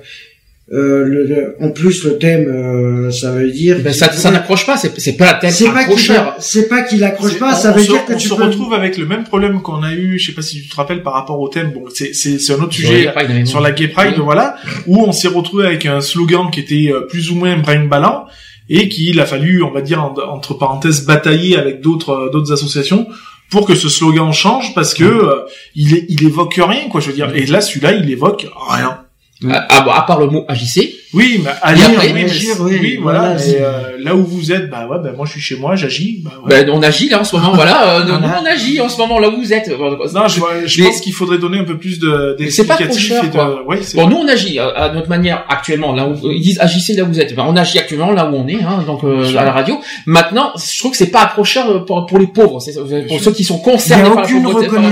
euh, 0.72 1.04
le, 1.04 1.56
en 1.62 1.72
plus 1.72 2.04
le 2.04 2.20
thème, 2.20 2.48
euh, 2.48 3.10
ça 3.10 3.32
veut 3.32 3.50
dire. 3.50 3.80
Ben, 3.80 3.92
ça, 3.92 4.12
ça 4.12 4.30
n'accroche 4.30 4.68
pas. 4.68 4.78
C'est, 4.78 5.00
c'est 5.00 5.18
pas 5.18 5.32
un 5.32 5.50
thème 5.50 5.76
accrocheur. 5.76 6.36
C'est 6.40 6.70
pas 6.70 6.84
qu'il 6.84 7.04
accroche 7.04 7.40
pas. 7.40 7.56
Ça 7.56 7.72
veut 7.72 7.82
dire 7.82 8.06
que 8.06 8.14
on 8.14 8.18
tu 8.18 8.28
se 8.28 8.34
retrouve 8.34 8.74
avec 8.74 8.98
le 8.98 9.08
même 9.08 9.24
problème 9.24 9.62
qu'on 9.64 9.82
a 9.82 9.94
eu. 9.94 10.20
Je 10.20 10.28
sais 10.28 10.34
pas 10.34 10.44
si 10.44 10.62
tu 10.62 10.70
te 10.70 10.76
rappelles 10.76 11.02
par 11.02 11.14
rapport 11.14 11.40
au 11.40 11.50
thème. 11.50 11.72
Bon, 11.72 11.86
c'est 11.92 12.14
c'est, 12.14 12.38
c'est 12.38 12.54
un 12.54 12.62
autre 12.62 12.74
sujet 12.74 13.12
sur 13.46 13.62
la 13.62 13.72
Gay 13.72 13.88
Pride, 13.88 14.20
voilà, 14.20 14.58
où 14.86 15.02
on 15.02 15.12
s'est 15.12 15.28
retrouvé 15.28 15.66
avec 15.66 15.88
un 15.88 16.02
slogan 16.02 16.52
qui 16.52 16.60
était 16.60 16.92
euh, 16.94 17.02
plus 17.02 17.32
ou 17.32 17.36
moins 17.36 17.58
brain 17.58 17.86
ballant 17.86 18.28
et 18.70 18.88
qu'il 18.88 19.20
a 19.20 19.26
fallu, 19.26 19.64
on 19.64 19.72
va 19.72 19.82
dire 19.82 20.04
entre 20.04 20.54
parenthèses, 20.54 21.06
batailler 21.06 21.58
avec 21.58 21.82
d'autres 21.82 22.12
euh, 22.12 22.30
d'autres 22.30 22.52
associations 22.52 23.08
pour 23.50 23.66
que 23.66 23.76
ce 23.76 23.90
slogan 23.90 24.32
change 24.32 24.74
parce 24.76 24.94
que 24.94 25.04
euh, 25.04 25.46
il, 25.76 26.06
il 26.08 26.24
évoque 26.26 26.56
rien 26.56 26.88
quoi 26.90 27.02
je 27.02 27.08
veux 27.08 27.16
dire. 27.16 27.36
Et 27.36 27.46
là 27.46 27.62
celui-là 27.62 27.94
il 27.94 28.10
évoque 28.10 28.48
rien 28.70 28.99
ah, 29.48 29.68
ah, 29.70 30.00
à 30.00 30.02
part 30.02 30.20
le 30.20 30.28
mot 30.28 30.44
agissez. 30.50 30.96
Oui, 31.14 31.42
mais 31.44 31.50
agir, 31.64 32.58
oui, 32.60 33.00
voilà. 33.02 33.36
euh, 33.40 33.98
là 33.98 34.16
où 34.16 34.24
vous 34.24 34.52
êtes, 34.52 34.70
bah 34.70 34.86
ouais, 34.88 34.98
bah 35.02 35.12
moi 35.16 35.26
je 35.26 35.32
suis 35.32 35.42
chez 35.42 35.56
moi, 35.56 35.76
j'agis. 35.76 36.22
Bah, 36.24 36.32
ben, 36.46 36.70
on 36.70 36.84
agit 36.84 37.10
là 37.10 37.22
en 37.22 37.24
ce 37.24 37.36
moment, 37.36 37.54
voilà. 37.54 38.00
Euh, 38.02 38.20
on 38.22 38.46
agit 38.46 38.80
en 38.82 38.90
ce 38.90 38.98
moment 38.98 39.18
là 39.18 39.30
où 39.30 39.38
vous 39.38 39.54
êtes. 39.54 39.70
Non, 39.70 40.28
je, 40.28 40.42
je 40.68 40.84
pense 40.84 41.00
qu'il 41.00 41.14
faudrait 41.14 41.38
donner 41.38 41.58
un 41.58 41.64
peu 41.64 41.78
plus 41.78 42.00
de 42.00 42.38
C'est 42.50 42.66
pas 42.66 42.76
trop 42.76 42.94
cher, 42.94 43.24
de... 43.24 43.66
Ouais, 43.66 43.80
bon, 43.96 44.10
nous 44.10 44.18
on 44.18 44.28
agit 44.28 44.60
euh, 44.60 44.72
à, 44.76 44.90
notre 44.90 45.10
manière 45.10 45.46
actuellement. 45.48 45.94
Là 45.94 46.08
où 46.08 46.16
ils 46.30 46.42
disent 46.42 46.60
agissez 46.60 46.94
là 46.96 47.04
où 47.04 47.08
vous 47.08 47.20
êtes. 47.20 47.34
Ben, 47.34 47.46
on 47.48 47.56
agit 47.56 47.80
actuellement 47.80 48.12
là 48.12 48.30
où 48.30 48.36
on 48.36 48.48
est, 48.48 48.62
hein, 48.62 48.84
donc 48.86 49.04
euh, 49.06 49.36
à 49.38 49.46
la 49.46 49.54
radio. 49.54 49.80
Maintenant, 50.06 50.52
je 50.58 50.78
trouve 50.78 50.92
que 50.92 50.98
c'est 50.98 51.08
pas 51.08 51.22
accrocheur 51.22 51.86
pour, 51.86 52.06
pour 52.06 52.20
les 52.20 52.28
pauvres, 52.28 52.60
pour 53.08 53.20
ceux 53.22 53.32
qui 53.32 53.46
sont 53.46 53.60
concernés 53.60 54.10
par 54.10 54.24
la 54.24 54.28
pauvreté, 54.28 54.68
par 54.68 54.82
la 54.82 54.92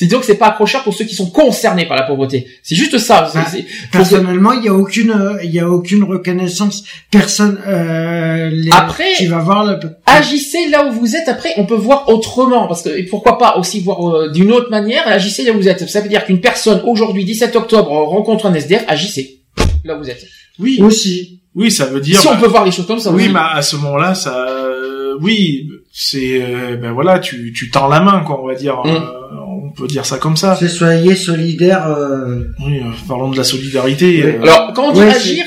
c'est 0.00 0.06
dire 0.06 0.18
que 0.18 0.24
c'est 0.24 0.38
pas 0.38 0.46
accrocheur 0.46 0.82
pour 0.82 0.94
ceux 0.94 1.04
qui 1.04 1.14
sont 1.14 1.28
concernés 1.28 1.84
par 1.84 1.94
la 1.94 2.04
pauvreté. 2.04 2.46
C'est 2.62 2.74
juste 2.74 2.96
ça. 2.96 3.30
Bah, 3.34 3.44
personnellement, 3.92 4.52
il 4.52 4.64
y 4.64 4.68
a 4.68 4.72
aucune, 4.72 5.14
il 5.44 5.50
y 5.50 5.60
a 5.60 5.68
aucune 5.68 6.04
reconnaissance. 6.04 6.84
Personne. 7.10 7.60
Euh, 7.66 8.50
après, 8.72 9.12
tu 9.18 9.26
vas 9.26 9.40
voir 9.40 9.66
le. 9.66 9.78
Agissez 10.06 10.70
là 10.70 10.86
où 10.86 10.92
vous 10.92 11.16
êtes. 11.16 11.28
Après, 11.28 11.50
on 11.58 11.66
peut 11.66 11.74
voir 11.74 12.08
autrement 12.08 12.66
parce 12.66 12.80
que 12.80 13.10
pourquoi 13.10 13.36
pas 13.36 13.58
aussi 13.58 13.80
voir 13.80 14.08
euh, 14.08 14.30
d'une 14.30 14.52
autre 14.52 14.70
manière. 14.70 15.02
Agissez 15.06 15.44
là 15.44 15.52
où 15.52 15.56
vous 15.56 15.68
êtes. 15.68 15.86
Ça 15.86 16.00
veut 16.00 16.08
dire 16.08 16.24
qu'une 16.24 16.40
personne 16.40 16.80
aujourd'hui, 16.86 17.26
17 17.26 17.54
octobre, 17.56 17.90
rencontre 17.90 18.46
un 18.46 18.54
SDF. 18.54 18.84
Agissez 18.88 19.42
là 19.84 19.96
où 19.96 19.98
vous 19.98 20.08
êtes. 20.08 20.24
Oui. 20.58 20.80
Aussi. 20.80 21.42
Oui, 21.54 21.70
ça 21.70 21.84
veut 21.84 22.00
dire. 22.00 22.18
Si 22.18 22.26
on 22.26 22.38
peut 22.38 22.46
voir 22.46 22.64
les 22.64 22.72
choses 22.72 22.86
comme 22.86 23.00
ça. 23.00 23.12
Oui, 23.12 23.28
mais 23.28 23.40
à 23.52 23.60
ce 23.60 23.76
moment-là, 23.76 24.14
ça, 24.14 24.46
euh, 24.48 25.18
oui, 25.20 25.68
c'est, 25.92 26.40
euh, 26.40 26.76
ben 26.76 26.92
voilà, 26.92 27.18
tu, 27.18 27.52
tu 27.54 27.70
tends 27.70 27.88
la 27.88 28.00
main, 28.00 28.20
quoi, 28.20 28.42
on 28.42 28.46
va 28.46 28.54
dire. 28.54 28.80
Mm 28.82 29.20
on 29.70 29.72
peut 29.72 29.86
dire 29.86 30.04
ça 30.04 30.18
comme 30.18 30.36
ça. 30.36 30.56
C'est 30.56 30.68
soyez 30.68 31.14
solidaire. 31.14 31.86
Euh... 31.86 32.42
Oui, 32.64 32.78
euh, 32.78 32.90
parlons 33.06 33.30
de 33.30 33.36
la 33.36 33.44
solidarité. 33.44 34.22
Euh. 34.22 34.42
Alors, 34.42 34.72
quand 34.74 34.88
on 34.88 34.92
dit 34.92 35.00
agir, 35.00 35.44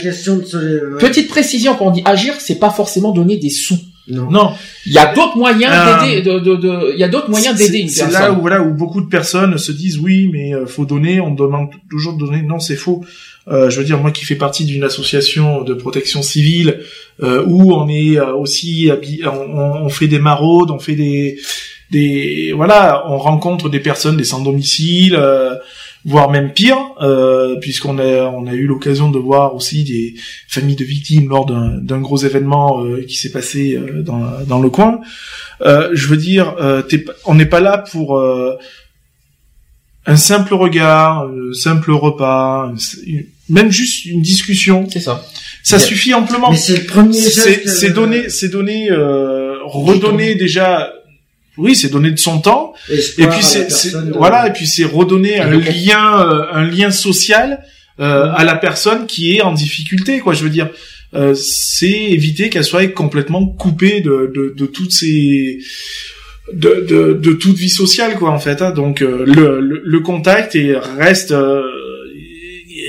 petite 0.99 1.28
précision, 1.28 1.76
quand 1.76 1.88
on 1.88 1.91
dit 1.91 2.03
agir, 2.05 2.34
c'est 2.39 2.59
pas 2.59 2.69
forcément 2.69 3.11
donner 3.11 3.38
des 3.38 3.49
sous. 3.49 3.78
Non. 4.07 4.30
non. 4.30 4.51
Il 4.86 4.91
y 4.91 4.97
a 4.97 5.13
d'autres 5.13 5.38
moyens 5.38 5.74
euh, 5.74 6.05
d'aider. 6.05 6.21
De, 6.21 6.39
de, 6.39 6.55
de, 6.55 6.93
il 6.93 6.99
y 6.99 7.03
a 7.03 7.07
d'autres 7.07 7.30
moyens 7.30 7.55
d'aider 7.57 7.80
une 7.80 7.88
personne. 7.88 8.11
C'est 8.11 8.19
là 8.19 8.34
où 8.34 8.41
voilà 8.41 8.61
où 8.61 8.74
beaucoup 8.74 9.01
de 9.01 9.07
personnes 9.07 9.57
se 9.57 9.71
disent 9.71 9.97
oui, 9.97 10.30
mais 10.32 10.53
faut 10.67 10.86
donner. 10.86 11.19
On 11.19 11.34
demande 11.34 11.69
toujours 11.89 12.13
de 12.13 12.19
donner. 12.19 12.41
Non, 12.41 12.59
c'est 12.59 12.76
faux. 12.76 13.03
je 13.47 13.78
veux 13.78 13.86
dire, 13.86 13.99
moi 13.99 14.11
qui 14.11 14.26
fais 14.26 14.36
partie 14.36 14.65
d'une 14.65 14.84
association 14.84 15.63
de 15.63 15.74
protection 15.74 16.21
civile 16.21 16.82
où 17.21 17.74
on 17.74 17.88
est 17.88 18.19
aussi 18.19 18.89
on, 19.26 19.86
on, 19.86 19.89
fait 19.89 20.07
des 20.07 20.19
maraudes, 20.19 20.71
on 20.71 20.80
fait 20.80 20.95
des 20.95 21.38
des 21.94 22.52
voilà, 22.54 23.04
on 23.08 23.18
rencontre 23.18 23.70
des 23.70 23.80
personnes 23.80 24.18
des 24.18 24.24
sans 24.26 24.41
domicile, 24.41 25.16
euh, 25.16 25.56
voire 26.04 26.30
même 26.30 26.52
pire, 26.52 26.78
euh, 27.02 27.56
puisqu'on 27.62 27.98
a 28.00 28.26
on 28.26 28.46
a 28.48 28.54
eu 28.54 28.66
l'occasion 28.66 29.10
de 29.10 29.20
voir 29.20 29.56
aussi 29.56 29.84
des 29.84 30.16
familles 30.50 30.76
de 30.76 30.84
victimes 30.84 31.30
lors 31.30 31.46
d'un 31.46 32.02
gros 32.02 32.18
événement 32.18 32.84
euh, 32.84 33.04
qui 33.08 33.16
s'est 33.16 33.32
passé 33.32 33.80
dans, 34.02 34.41
dans 34.46 34.60
le 34.60 34.70
coin. 34.70 35.00
je 35.62 36.08
veux 36.08 36.18
dire, 36.18 36.56
on 37.26 37.36
n'est 37.36 37.46
pas 37.46 37.62
là 37.62 37.78
pour 37.78 38.22
un 40.06 40.18
simple 40.18 40.54
regard, 40.56 41.30
un 41.30 41.54
simple 41.54 41.91
repas, 41.91 42.74
même 43.48 43.72
juste 43.72 44.06
une 44.06 44.22
discussion. 44.22 44.88
C'est 44.91 45.00
ça. 45.00 45.24
Ça 45.64 45.80
suffit 45.80 46.14
amplement. 46.14 46.52
Mais 46.52 46.58
c'est 46.58 46.78
le 46.78 46.86
premier. 46.86 47.14
C'est 47.14 47.91
donner, 47.91 48.30
c'est 48.30 48.50
donner, 48.50 48.89
redonner 48.91 50.36
déjà 50.36 50.91
oui, 51.58 51.76
c'est 51.76 51.89
donner 51.89 52.12
de 52.12 52.20
son 52.20 52.39
temps. 52.39 52.74
et 52.89 53.28
puis 53.28 53.43
c'est 53.43 53.68
voilà, 54.14 54.47
et 54.47 54.54
puis 54.54 54.68
c'est 54.68 54.86
redonner 54.86 55.39
un 55.39 55.51
lien, 55.51 56.22
euh, 56.22 56.45
un 56.51 56.66
lien 56.66 56.91
social 56.91 57.64
euh, 57.99 58.32
à 58.34 58.43
la 58.43 58.56
personne 58.56 59.06
qui 59.06 59.36
est 59.36 59.41
en 59.41 59.54
difficulté, 59.54 60.20
quoi. 60.20 60.34
Je 60.34 60.43
veux 60.43 60.49
dire, 60.49 60.70
euh, 61.14 61.36
c'est 61.36 61.91
éviter 61.91 62.49
qu'elle 62.49 62.64
soit 62.64 62.88
complètement 62.88 63.45
coupée 63.45 64.01
de, 64.01 64.32
de, 64.34 64.54
de 64.58 64.66
toutes 64.66 64.91
ces 64.91 65.60
de, 66.51 66.86
de, 66.89 67.14
de, 67.14 67.34
toute 67.34 67.56
vie 67.56 67.70
sociale, 67.70 68.16
quoi, 68.16 68.32
en 68.32 68.39
fait. 68.39 68.62
Hein. 68.62 68.72
Donc 68.72 69.01
le, 69.01 69.24
le, 69.24 69.82
le, 69.84 69.99
contact 69.99 70.56
et 70.56 70.76
reste 70.76 71.34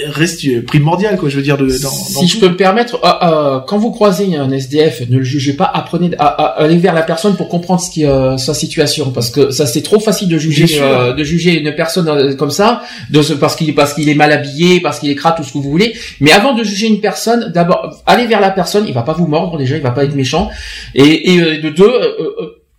reste 0.06 0.64
primordial 0.66 1.16
quoi 1.16 1.28
je 1.28 1.36
veux 1.36 1.42
dire 1.42 1.56
de, 1.56 1.66
dans, 1.66 1.90
si 1.90 2.26
je 2.26 2.38
peux 2.38 2.48
me 2.48 2.56
permettre 2.56 2.98
euh, 3.04 3.08
euh, 3.22 3.60
quand 3.60 3.78
vous 3.78 3.90
croisez 3.90 4.36
un 4.36 4.50
SDF 4.50 5.02
ne 5.08 5.18
le 5.18 5.24
jugez 5.24 5.54
pas 5.54 5.64
apprenez 5.64 6.10
à, 6.18 6.26
à, 6.26 6.62
aller 6.62 6.76
vers 6.76 6.94
la 6.94 7.02
personne 7.02 7.36
pour 7.36 7.48
comprendre 7.48 7.80
ce 7.80 7.90
qui 7.90 8.04
euh, 8.04 8.36
sa 8.36 8.54
situation 8.54 9.10
parce 9.10 9.30
que 9.30 9.50
ça 9.50 9.66
c'est 9.66 9.82
trop 9.82 10.00
facile 10.00 10.28
de 10.28 10.38
juger 10.38 10.66
euh, 10.80 11.12
de 11.12 11.24
juger 11.24 11.58
une 11.58 11.74
personne 11.74 12.08
euh, 12.08 12.34
comme 12.34 12.50
ça 12.50 12.82
de 13.10 13.20
parce 13.34 13.56
qu'il 13.56 13.74
parce 13.74 13.94
qu'il 13.94 14.08
est 14.08 14.14
mal 14.14 14.32
habillé 14.32 14.80
parce 14.80 14.98
qu'il 14.98 15.10
est 15.10 15.14
crade 15.14 15.36
tout 15.36 15.44
ce 15.44 15.52
que 15.52 15.58
vous 15.58 15.70
voulez. 15.70 15.94
Mais 16.20 16.32
avant 16.32 16.54
de 16.54 16.62
juger 16.62 16.86
une 16.86 17.00
personne 17.00 17.50
d'abord 17.52 18.02
allez 18.06 18.26
vers 18.26 18.40
la 18.40 18.50
personne 18.50 18.84
il 18.86 18.94
va 18.94 19.02
pas 19.02 19.12
vous 19.12 19.26
mordre 19.26 19.58
déjà 19.58 19.76
il 19.76 19.82
va 19.82 19.90
pas 19.90 20.04
être 20.04 20.14
méchant. 20.14 20.50
Et, 20.94 21.34
et 21.34 21.58
de 21.58 21.70
deux 21.70 21.92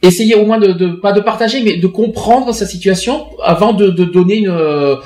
essayez 0.02 0.36
au 0.36 0.46
moins 0.46 0.60
de, 0.60 0.72
de, 0.74 0.88
pas 0.88 1.14
de 1.14 1.22
partager 1.22 1.62
mais 1.64 1.78
de 1.78 1.88
comprendre 1.88 2.54
sa 2.54 2.66
situation 2.66 3.26
avant 3.44 3.74
de, 3.74 3.88
de 3.88 4.06
donner 4.06 4.38
une 4.38 4.98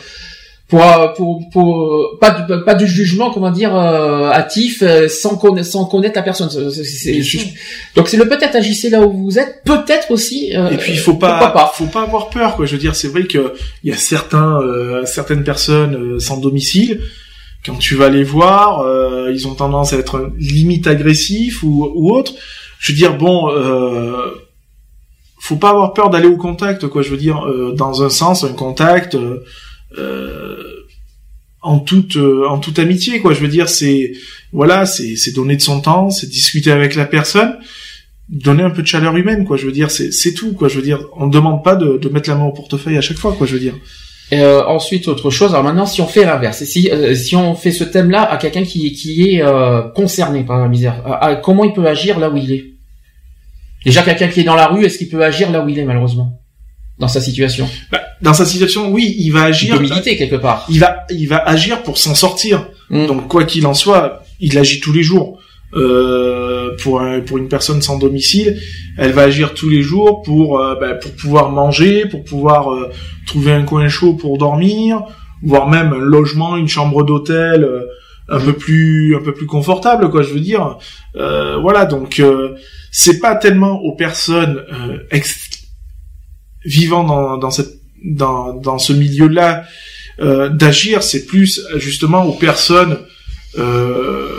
pour, 0.69 0.83
euh, 0.83 1.07
pour, 1.17 1.49
pour 1.51 2.19
pas 2.21 2.29
de, 2.29 2.57
pas 2.57 2.75
de 2.75 2.85
jugement 2.85 3.31
comment 3.31 3.49
dire 3.49 3.75
euh, 3.75 4.29
hâtif 4.29 4.83
euh, 4.83 5.07
sans 5.07 5.35
connaître 5.35 5.67
sans 5.67 5.85
connaître 5.85 6.15
la 6.15 6.21
personne. 6.21 6.47
Donc 7.95 8.07
c'est 8.07 8.17
le 8.17 8.29
peut-être 8.29 8.55
agissez 8.55 8.91
là 8.91 9.01
où 9.01 9.11
vous 9.11 9.39
êtes 9.39 9.63
peut-être 9.65 10.11
aussi 10.11 10.51
et 10.51 10.77
puis 10.77 10.93
il 10.93 10.99
faut 10.99 11.15
pas, 11.15 11.71
faut 11.73 11.87
pas 11.87 12.03
avoir 12.03 12.29
peur 12.29 12.55
quoi. 12.55 12.67
Je 12.67 12.73
veux 12.73 12.77
dire 12.77 12.95
c'est 12.95 13.07
vrai 13.07 13.23
que 13.23 13.53
il 13.83 13.89
y 13.89 13.93
a 13.93 13.97
certains 13.97 14.59
certaines 15.05 15.43
personnes 15.43 16.19
sans 16.19 16.37
domicile 16.37 17.01
quand 17.65 17.75
tu 17.75 17.95
vas 17.95 18.09
les 18.09 18.23
voir 18.23 18.85
ils 19.31 19.47
ont 19.47 19.55
tendance 19.55 19.93
à 19.93 19.97
être 19.97 20.31
limite 20.37 20.85
agressifs 20.85 21.63
ou, 21.63 21.91
ou 21.95 22.13
autre 22.15 22.33
je 22.77 22.91
veux 22.91 22.97
dire 22.97 23.17
bon 23.17 23.49
faut 25.41 25.55
pas 25.55 25.69
avoir 25.69 25.93
peur 25.93 26.11
d'aller 26.11 26.27
au 26.27 26.37
contact 26.37 26.87
quoi. 26.87 27.01
Je 27.01 27.09
veux 27.09 27.17
dire 27.17 27.43
dans 27.73 28.03
un 28.03 28.09
sens 28.09 28.43
un 28.43 28.53
contact 28.53 29.15
euh, 29.15 29.43
en 31.61 31.79
toute 31.79 32.15
euh, 32.15 32.47
en 32.47 32.59
toute 32.59 32.79
amitié 32.79 33.19
quoi. 33.19 33.33
Je 33.33 33.41
veux 33.41 33.47
dire 33.47 33.69
c'est 33.69 34.13
voilà 34.51 34.85
c'est 34.85 35.15
c'est 35.15 35.33
donner 35.33 35.55
de 35.55 35.61
son 35.61 35.81
temps 35.81 36.09
c'est 36.09 36.27
discuter 36.27 36.71
avec 36.71 36.95
la 36.95 37.05
personne 37.05 37.57
donner 38.29 38.63
un 38.63 38.69
peu 38.69 38.81
de 38.81 38.87
chaleur 38.87 39.15
humaine 39.17 39.45
quoi. 39.45 39.57
Je 39.57 39.65
veux 39.65 39.71
dire 39.71 39.91
c'est 39.91 40.11
c'est 40.11 40.33
tout 40.33 40.53
quoi. 40.53 40.67
Je 40.67 40.75
veux 40.75 40.81
dire 40.81 41.07
on 41.17 41.27
ne 41.27 41.31
demande 41.31 41.63
pas 41.63 41.75
de, 41.75 41.97
de 41.97 42.09
mettre 42.09 42.29
la 42.29 42.35
main 42.35 42.45
au 42.45 42.53
portefeuille 42.53 42.97
à 42.97 43.01
chaque 43.01 43.17
fois 43.17 43.33
quoi 43.33 43.45
je 43.47 43.53
veux 43.53 43.59
dire. 43.59 43.75
Euh, 44.31 44.63
ensuite, 44.65 45.07
autre 45.07 45.31
chose. 45.31 45.51
Alors 45.51 45.63
maintenant, 45.63 45.87
si 45.87 46.01
on 46.01 46.07
fait 46.07 46.23
l'inverse, 46.23 46.63
si 46.63 46.89
euh, 46.91 47.15
si 47.15 47.35
on 47.35 47.55
fait 47.55 47.71
ce 47.71 47.83
thème-là 47.83 48.21
à 48.31 48.37
quelqu'un 48.37 48.63
qui 48.63 48.91
qui 48.93 49.27
est 49.27 49.41
euh, 49.41 49.81
concerné 49.89 50.43
par 50.43 50.59
la 50.59 50.67
misère, 50.67 51.39
comment 51.43 51.63
il 51.63 51.73
peut 51.73 51.87
agir 51.87 52.19
là 52.19 52.29
où 52.29 52.37
il 52.37 52.51
est? 52.51 52.65
Déjà, 53.85 54.03
quelqu'un 54.03 54.27
qui 54.27 54.41
est 54.41 54.43
dans 54.43 54.55
la 54.55 54.67
rue, 54.67 54.85
est-ce 54.85 54.97
qu'il 54.97 55.09
peut 55.09 55.23
agir 55.23 55.51
là 55.51 55.65
où 55.65 55.69
il 55.69 55.79
est 55.79 55.85
malheureusement? 55.85 56.38
Dans 56.99 57.07
sa 57.07 57.21
situation 57.21 57.67
bah, 57.91 58.01
Dans 58.21 58.33
sa 58.33 58.45
situation, 58.45 58.91
oui, 58.91 59.15
il 59.17 59.31
va 59.31 59.43
agir. 59.43 59.75
Il 59.75 59.77
peut 59.77 59.83
militer 59.83 60.17
quelque 60.17 60.35
part. 60.35 60.65
Il 60.69 60.79
va 60.79 61.05
il 61.09 61.27
va 61.27 61.37
agir 61.37 61.81
pour 61.83 61.97
s'en 61.97 62.13
sortir. 62.13 62.67
Mmh. 62.89 63.07
Donc 63.07 63.27
quoi 63.27 63.45
qu'il 63.45 63.65
en 63.65 63.73
soit, 63.73 64.23
il 64.39 64.57
agit 64.57 64.79
tous 64.79 64.93
les 64.93 65.03
jours. 65.03 65.39
Euh, 65.75 66.75
pour 66.81 67.03
pour 67.27 67.37
une 67.37 67.47
personne 67.47 67.81
sans 67.83 67.99
domicile, 67.99 68.59
elle 68.97 69.11
va 69.11 69.23
agir 69.23 69.53
tous 69.53 69.69
les 69.69 69.83
jours 69.83 70.23
pour 70.23 70.59
euh, 70.59 70.73
bah, 70.73 70.95
pour 70.95 71.11
pouvoir 71.11 71.51
manger, 71.51 72.07
pour 72.07 72.23
pouvoir 72.23 72.73
euh, 72.73 72.89
trouver 73.27 73.51
un 73.51 73.61
coin 73.61 73.87
chaud 73.87 74.13
pour 74.13 74.39
dormir, 74.39 75.03
voire 75.43 75.69
même 75.69 75.93
un 75.93 75.99
logement, 75.99 76.57
une 76.57 76.67
chambre 76.67 77.03
d'hôtel 77.03 77.69
un 78.29 78.39
peu 78.39 78.53
plus 78.53 79.15
un 79.15 79.21
peu 79.21 79.33
plus 79.33 79.45
confortable 79.45 80.09
quoi 80.11 80.21
je 80.21 80.33
veux 80.33 80.39
dire 80.39 80.77
voilà 81.13 81.85
donc 81.85 82.21
c'est 82.91 83.19
pas 83.19 83.35
tellement 83.35 83.81
aux 83.81 83.95
personnes 83.95 84.63
vivant 86.65 87.03
dans 87.03 87.37
dans 87.37 87.51
cette 87.51 87.79
dans 88.03 88.53
dans 88.53 88.77
ce 88.77 88.93
milieu 88.93 89.27
là 89.27 89.63
d'agir 90.49 91.01
c'est 91.01 91.25
plus 91.25 91.61
justement 91.77 92.25
aux 92.25 92.33
personnes 92.33 92.99
euh, 93.57 94.29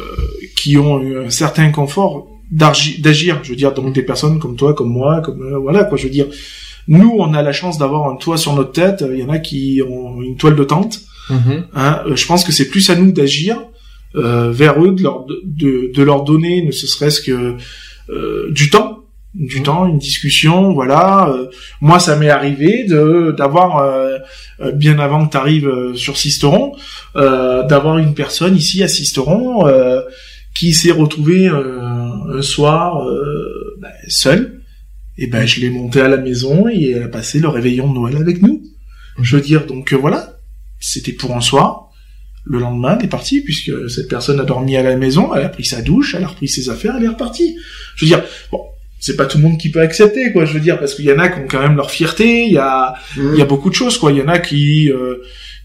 qui 0.57 0.77
ont 0.79 1.01
un 1.25 1.31
certain 1.31 1.71
confort 1.71 2.29
d'agir, 2.51 3.41
je 3.43 3.51
veux 3.51 3.57
dire, 3.57 3.73
donc 3.73 3.95
des 3.95 4.03
personnes 4.03 4.39
comme 4.39 4.57
toi, 4.57 4.75
comme 4.75 4.91
moi, 4.91 5.21
comme 5.21 5.43
euh, 5.43 5.59
voilà 5.59 5.85
quoi, 5.85 5.97
je 5.97 6.05
veux 6.05 6.11
dire. 6.11 6.27
Nous, 6.89 7.15
on 7.19 7.35
a 7.35 7.43
la 7.43 7.53
chance 7.53 7.79
d'avoir 7.79 8.11
un 8.11 8.17
toit 8.17 8.37
sur 8.37 8.55
notre 8.55 8.73
tête. 8.73 9.05
Il 9.09 9.19
y 9.19 9.23
en 9.23 9.29
a 9.29 9.39
qui 9.39 9.81
ont 9.89 10.21
une 10.21 10.37
toile 10.37 10.57
de 10.57 10.65
tente. 10.65 11.01
Mm-hmm. 11.29 11.63
Hein, 11.75 12.03
euh, 12.07 12.17
je 12.17 12.27
pense 12.27 12.45
que 12.45 12.53
c'est 12.53 12.69
plus 12.69 12.91
à 12.91 12.97
nous 12.97 13.13
d'agir 13.13 13.63
euh, 14.17 14.51
vers 14.51 14.83
eux, 14.85 14.93
de 14.93 15.03
leur, 15.03 15.27
de, 15.27 15.93
de 15.95 16.03
leur 16.03 16.25
donner, 16.25 16.63
ne 16.63 16.73
serait-ce 16.73 17.21
que 17.21 17.57
euh, 18.11 18.51
du 18.51 18.71
temps, 18.71 19.00
du 19.35 19.63
temps, 19.63 19.87
une 19.87 19.99
discussion, 19.99 20.73
voilà. 20.73 21.33
moi, 21.81 22.01
ça 22.01 22.17
m'est 22.17 22.31
arrivé 22.31 22.85
de 22.85 23.33
d'avoir 23.37 23.89
bien 24.75 24.99
avant 24.99 25.27
que 25.27 25.31
tu 25.31 25.37
arrives 25.37 25.95
sur 25.95 26.17
Sisteron, 26.17 26.73
d'avoir 27.15 27.99
une 27.99 28.15
personne 28.15 28.57
ici 28.57 28.83
à 28.83 28.89
Sisteron 28.89 29.65
qui 30.55 30.75
s'est 30.75 30.91
retrouvé 30.91 31.49
euh, 31.49 31.81
un 32.29 32.43
soir 32.43 33.07
euh, 33.07 33.79
ben, 33.81 33.93
seul. 34.09 34.61
Et 35.17 35.27
ben 35.27 35.47
je 35.47 35.61
l'ai 35.61 35.71
monté 35.71 36.01
à 36.01 36.09
la 36.09 36.17
maison 36.17 36.69
et 36.69 36.91
elle 36.91 37.03
a 37.03 37.09
passé 37.09 37.41
le 37.41 37.49
réveillon 37.49 37.89
de 37.89 37.95
Noël 37.95 38.17
avec 38.17 38.43
nous. 38.43 38.63
Je 39.21 39.37
veux 39.37 39.43
dire, 39.43 39.67
donc 39.67 39.93
euh, 39.93 39.97
voilà, 39.97 40.39
c'était 40.79 41.13
pour 41.13 41.37
un 41.37 41.41
soir. 41.41 41.91
Le 42.45 42.59
lendemain, 42.59 42.97
elle 42.99 43.05
est 43.05 43.09
partie, 43.09 43.43
puisque 43.43 43.91
cette 43.91 44.09
personne 44.09 44.41
a 44.41 44.45
dormi 44.45 44.77
à 44.77 44.83
la 44.83 44.97
maison, 44.97 45.35
elle 45.35 45.45
a 45.45 45.51
pris 45.51 45.65
sa 45.65 45.83
douche, 45.83 46.15
elle 46.15 46.25
a 46.25 46.29
repris 46.29 46.49
ses 46.49 46.71
affaires, 46.71 46.95
elle 46.97 47.05
est 47.05 47.09
repartie. 47.09 47.57
Je 47.97 48.07
veux 48.07 48.09
dire, 48.09 48.25
bon, 48.51 48.63
c'est 49.01 49.17
pas 49.17 49.27
tout 49.27 49.39
le 49.39 49.45
monde 49.45 49.59
qui 49.59 49.71
peut 49.71 49.81
accepter, 49.81 50.31
quoi. 50.31 50.45
Je 50.45 50.53
veux 50.53 50.61
dire, 50.61 50.79
parce 50.79 50.95
qu'il 50.95 51.07
y 51.07 51.13
en 51.13 51.19
a 51.19 51.29
qui 51.29 51.41
ont 51.41 51.47
quand 51.49 51.61
même 51.61 51.77
leur 51.77 51.91
fierté, 51.91 52.45
il 52.45 52.53
y 52.53 52.59
a, 52.59 52.95
mmh. 53.17 53.31
il 53.35 53.39
y 53.39 53.43
a 53.43 53.47
beaucoup 53.47 53.71
de 53.71 53.75
choses, 53.75 53.99
quoi. 53.99 54.13
Il 54.13 54.19
y 54.19 54.23
en 54.23 54.29
a 54.29 54.39
qui, 54.39 54.91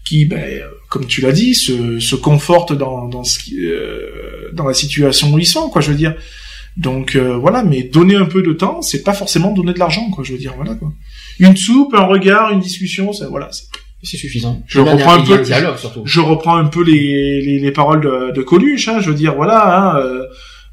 qui, 0.06 0.24
ben, 0.24 0.62
comme 0.88 1.06
tu 1.06 1.20
l'as 1.20 1.32
dit, 1.32 1.54
se, 1.54 1.98
se 1.98 2.16
confortent 2.16 2.72
dans, 2.72 3.08
dans, 3.08 3.24
ce 3.24 3.38
qui, 3.38 3.58
euh, 3.60 4.50
dans 4.52 4.66
la 4.66 4.74
situation 4.74 5.32
où 5.32 5.38
ils 5.38 5.46
sont, 5.46 5.68
quoi, 5.68 5.82
je 5.82 5.90
veux 5.90 5.96
dire. 5.96 6.14
Donc 6.76 7.16
euh, 7.16 7.36
voilà, 7.36 7.62
mais 7.62 7.82
donner 7.82 8.16
un 8.16 8.26
peu 8.26 8.42
de 8.42 8.52
temps, 8.52 8.82
c'est 8.82 9.02
pas 9.02 9.14
forcément 9.14 9.52
donner 9.52 9.72
de 9.72 9.78
l'argent, 9.78 10.10
quoi, 10.10 10.24
je 10.24 10.32
veux 10.32 10.38
dire, 10.38 10.52
voilà 10.56 10.74
quoi. 10.74 10.92
Une 11.38 11.56
soupe, 11.56 11.94
un 11.94 12.04
regard, 12.04 12.52
une 12.52 12.60
discussion, 12.60 13.12
ça, 13.12 13.28
voilà. 13.28 13.50
C'est 14.02 14.18
suffisant. 14.18 14.62
Je 14.66 14.78
reprends 14.80 15.14
un 15.14 15.24
peu, 15.24 15.42
je 16.04 16.20
reprends 16.20 16.56
un 16.56 16.66
peu 16.66 16.84
les, 16.84 17.40
les, 17.40 17.58
les 17.58 17.72
paroles 17.72 18.02
de, 18.02 18.32
de 18.32 18.42
Coluche, 18.42 18.88
hein, 18.88 19.00
je 19.00 19.08
veux 19.08 19.16
dire, 19.16 19.34
voilà, 19.34 19.96
hein, 19.96 20.02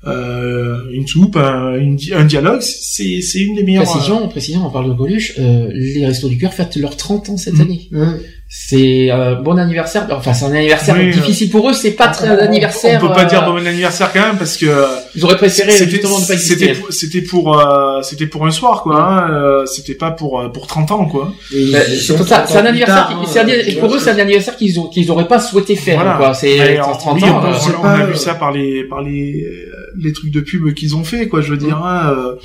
euh, 0.05 0.53
euh, 0.73 0.89
une 0.91 1.07
soupe, 1.07 1.37
un, 1.37 1.75
un 1.75 2.25
dialogue, 2.25 2.61
c'est, 2.61 3.21
c'est 3.21 3.39
une 3.39 3.55
des 3.55 3.63
meilleures. 3.63 3.83
Précision, 3.83 4.27
précision, 4.27 4.65
on 4.65 4.69
parle 4.69 4.89
de 4.89 4.93
Coluche, 4.93 5.33
euh, 5.39 5.69
les 5.73 6.05
Restos 6.05 6.29
du 6.29 6.37
Cœur 6.37 6.53
fêtent 6.53 6.75
leurs 6.75 6.97
30 6.97 7.29
ans 7.29 7.37
cette 7.37 7.55
mmh. 7.55 7.61
année. 7.61 7.87
Mmh 7.91 8.13
c'est 8.55 9.09
euh, 9.09 9.33
bon 9.33 9.57
anniversaire. 9.57 10.07
Enfin, 10.11 10.31
c'est 10.31 10.45
un 10.45 10.51
anniversaire 10.51 10.95
difficile 11.11 11.49
pour 11.49 11.67
eux. 11.67 11.73
C'est 11.73 11.93
pas 11.93 12.09
très 12.09 12.27
un 12.27 12.37
anniversaire. 12.37 13.01
On 13.03 13.07
peut 13.07 13.13
pas 13.13 13.25
dire 13.25 13.41
euh, 13.41 13.51
bon 13.51 13.65
anniversaire 13.65 14.13
quand 14.13 14.19
même 14.19 14.37
parce 14.37 14.57
que 14.57 14.67
ils 15.15 15.25
auraient 15.25 15.37
préféré 15.37 15.71
c'était 15.71 16.05
c'était 16.37 16.75
c'était 16.91 17.21
pour 17.23 17.59
euh, 17.59 18.03
c'était 18.03 18.27
pour 18.27 18.45
un 18.45 18.51
soir 18.51 18.83
quoi. 18.83 18.95
Hein, 18.95 19.65
c'était 19.65 19.95
pas 19.95 20.11
pour 20.11 20.51
pour 20.53 20.67
30 20.67 20.91
ans 20.91 21.05
quoi. 21.05 21.33
C'est 21.49 22.13
un 22.55 22.65
anniversaire. 22.65 23.09
Hein, 23.09 23.79
pour 23.79 23.95
eux, 23.95 23.97
c'est 23.97 24.11
un 24.11 24.19
anniversaire 24.19 24.55
qu'ils 24.55 24.79
ont 24.79 24.87
qu'ils 24.87 25.09
auraient 25.09 25.27
pas 25.27 25.39
souhaité 25.39 25.75
faire. 25.75 26.17
Quoi. 26.17 26.35
C'est 26.35 26.77
30 26.77 27.23
ans. 27.23 27.41
On, 27.81 27.85
a 27.87 28.05
vu 28.05 28.15
ça 28.15 28.35
par 28.35 28.51
les 28.51 28.83
par 28.83 29.01
les 29.01 29.47
les 29.95 30.13
trucs 30.13 30.31
de 30.31 30.41
pub 30.41 30.73
qu'ils 30.73 30.95
ont 30.95 31.03
fait 31.03 31.27
quoi. 31.27 31.41
Je 31.41 31.51
veux 31.51 31.57
dire. 31.57 31.77
Hein, 31.77 32.35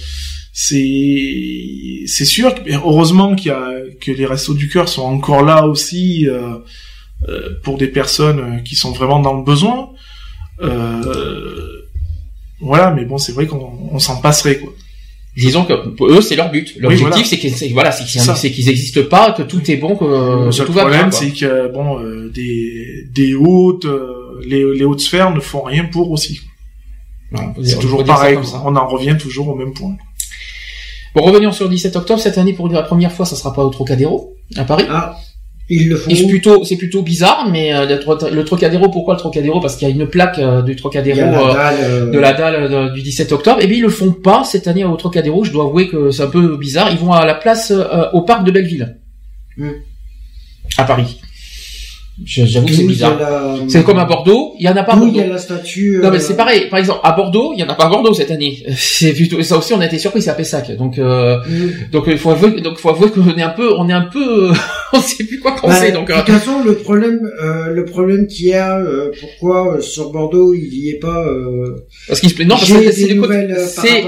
c'est 0.60 2.02
c'est 2.06 2.24
sûr 2.24 2.52
heureusement 2.68 3.36
qu'il 3.36 3.46
y 3.46 3.54
a 3.54 3.74
que 4.00 4.10
les 4.10 4.26
restos 4.26 4.54
du 4.54 4.68
cœur 4.68 4.88
sont 4.88 5.02
encore 5.02 5.44
là 5.44 5.68
aussi 5.68 6.28
euh, 6.28 6.56
euh, 7.28 7.50
pour 7.62 7.78
des 7.78 7.86
personnes 7.86 8.64
qui 8.64 8.74
sont 8.74 8.90
vraiment 8.90 9.20
dans 9.20 9.34
le 9.34 9.44
besoin. 9.44 9.90
Euh, 10.60 11.82
voilà 12.60 12.90
mais 12.90 13.04
bon 13.04 13.18
c'est 13.18 13.30
vrai 13.30 13.46
qu'on 13.46 14.00
s'en 14.00 14.20
passerait 14.20 14.58
quoi. 14.58 14.72
Disons 15.36 15.64
que 15.64 15.90
pour 15.90 16.08
eux 16.08 16.20
c'est 16.20 16.34
leur 16.34 16.50
but. 16.50 16.74
L'objectif 16.80 17.26
c'est 17.26 17.38
qu'ils 17.38 17.72
voilà 17.72 17.92
c'est 17.92 18.50
qu'ils 18.50 18.66
n'existent 18.66 19.04
pas 19.08 19.30
que 19.30 19.42
tout 19.42 19.70
est 19.70 19.76
bon 19.76 19.94
que, 19.94 20.04
le 20.04 20.64
problème 20.64 21.12
c'est 21.12 21.30
que 21.30 21.72
bon 21.72 22.00
des 22.34 23.04
des 23.14 23.34
hautes 23.34 23.86
les, 24.44 24.64
les 24.74 24.84
hautes 24.84 25.02
sphères 25.02 25.32
ne 25.32 25.38
font 25.38 25.62
rien 25.62 25.84
pour 25.84 26.10
aussi 26.10 26.40
c'est 27.62 27.78
toujours 27.78 28.04
pareil 28.04 28.38
on 28.64 28.74
en 28.76 28.86
revient 28.86 29.16
toujours 29.18 29.48
au 29.48 29.54
même 29.54 29.74
point 29.74 29.96
Bon, 31.14 31.22
revenons 31.22 31.52
sur 31.52 31.64
le 31.64 31.70
17 31.70 31.96
octobre. 31.96 32.20
Cette 32.20 32.38
année, 32.38 32.52
pour 32.52 32.68
la 32.68 32.82
première 32.82 33.12
fois, 33.12 33.26
ça 33.26 33.34
sera 33.34 33.52
pas 33.52 33.64
au 33.64 33.70
Trocadéro, 33.70 34.36
à 34.56 34.64
Paris. 34.64 34.84
Ah. 34.88 35.16
Ils 35.70 35.88
le 35.88 35.96
font. 35.96 36.10
C'est 36.14 36.26
plutôt, 36.26 36.64
c'est 36.64 36.76
plutôt 36.76 37.02
bizarre, 37.02 37.48
mais 37.50 37.74
euh, 37.74 37.86
le, 37.86 38.44
Trocadéro, 38.44 38.88
pourquoi 38.88 39.14
le 39.14 39.20
Trocadéro? 39.20 39.60
Parce 39.60 39.76
qu'il 39.76 39.86
y 39.86 39.90
a 39.90 39.94
une 39.94 40.06
plaque 40.06 40.38
euh, 40.38 40.62
du 40.62 40.76
Trocadéro, 40.76 41.20
euh, 41.20 42.10
de 42.10 42.18
la 42.18 42.32
dalle 42.32 42.92
du 42.92 43.02
17 43.02 43.32
octobre. 43.32 43.60
Et 43.60 43.66
bien 43.66 43.76
ils 43.76 43.82
le 43.82 43.90
font 43.90 44.12
pas 44.12 44.44
cette 44.44 44.66
année 44.66 44.84
au 44.84 44.96
Trocadéro. 44.96 45.44
Je 45.44 45.52
dois 45.52 45.64
avouer 45.64 45.88
que 45.88 46.10
c'est 46.10 46.22
un 46.22 46.28
peu 46.28 46.56
bizarre. 46.56 46.90
Ils 46.90 46.98
vont 46.98 47.12
à 47.12 47.26
la 47.26 47.34
place 47.34 47.72
au 48.12 48.22
parc 48.22 48.44
de 48.44 48.50
Belleville, 48.50 48.96
hmm. 49.58 49.70
à 50.78 50.84
Paris. 50.84 51.20
J'avoue 52.24 52.66
que 52.66 52.74
c'est 52.74 52.84
bizarre. 52.84 53.18
C'est 53.68 53.84
comme 53.84 53.98
à 53.98 54.04
Bordeaux, 54.04 54.54
il 54.58 54.66
y 54.66 54.68
en 54.68 54.76
a 54.76 54.82
pas 54.82 54.94
à 54.94 54.96
Bordeaux. 54.96 55.12
Il 55.14 55.20
y 55.20 55.22
a 55.22 55.26
la 55.28 55.38
statue. 55.38 56.00
Non 56.02 56.10
mais 56.10 56.18
c'est 56.18 56.32
euh, 56.32 56.36
pareil. 56.36 56.68
Par 56.68 56.78
exemple, 56.78 57.00
à 57.04 57.12
Bordeaux, 57.12 57.52
il 57.54 57.60
y 57.60 57.62
en 57.62 57.68
a 57.68 57.74
pas 57.74 57.84
à 57.84 57.88
Bordeaux 57.88 58.12
cette 58.12 58.30
année. 58.30 58.64
C'est 58.76 59.12
plutôt 59.12 59.40
ça 59.42 59.56
aussi 59.58 59.72
on 59.74 59.80
a 59.80 59.86
été 59.86 59.98
surpris, 59.98 60.22
c'est 60.22 60.30
à 60.30 60.34
Pessac. 60.34 60.76
Donc 60.76 60.98
euh, 60.98 61.36
mm. 61.46 61.90
donc 61.92 62.04
il 62.08 62.18
faut 62.18 62.30
avouer 62.30 62.60
donc 62.60 62.78
faut 62.78 62.90
avouer 62.90 63.10
qu'on 63.10 63.28
est 63.36 63.42
un 63.42 63.50
peu 63.50 63.72
on 63.76 63.88
est 63.88 63.92
un 63.92 64.08
peu 64.12 64.50
on 64.92 65.00
sait 65.00 65.24
plus 65.24 65.38
quoi 65.38 65.54
penser. 65.54 65.92
Bah, 65.92 65.98
donc 65.98 66.08
de 66.08 66.14
toute 66.14 66.28
euh. 66.28 66.32
façon 66.32 66.64
le 66.64 66.74
problème 66.74 67.30
euh, 67.42 67.72
le 67.72 67.84
problème 67.84 68.26
qu'il 68.26 68.46
y 68.46 68.54
a 68.54 68.80
pourquoi 69.20 69.80
sur 69.80 70.10
Bordeaux 70.10 70.54
il 70.54 70.74
y 70.74 70.90
est 70.90 70.98
pas 70.98 71.24
parce 72.08 72.20
qu'il 72.20 72.30
se 72.30 72.42
non 72.42 72.56
parce 72.56 72.72
que 72.72 72.90
c'est 72.90 73.16
c'est 73.60 74.04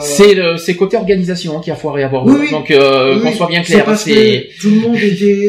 c'est 0.00 0.34
le 0.34 0.56
c'est 0.56 0.74
côté 0.74 0.96
organisation 0.96 1.58
hein, 1.58 1.60
qui 1.62 1.70
a 1.70 1.74
foiré 1.74 2.02
à 2.04 2.08
Bordeaux. 2.08 2.38
donc 2.50 2.68
qu'on 2.72 3.32
soit 3.32 3.48
bien 3.48 3.62
clair, 3.62 3.86
c'est 3.96 4.48
tout 4.60 4.70
le 4.70 4.80
monde 4.80 4.96
était 4.96 5.48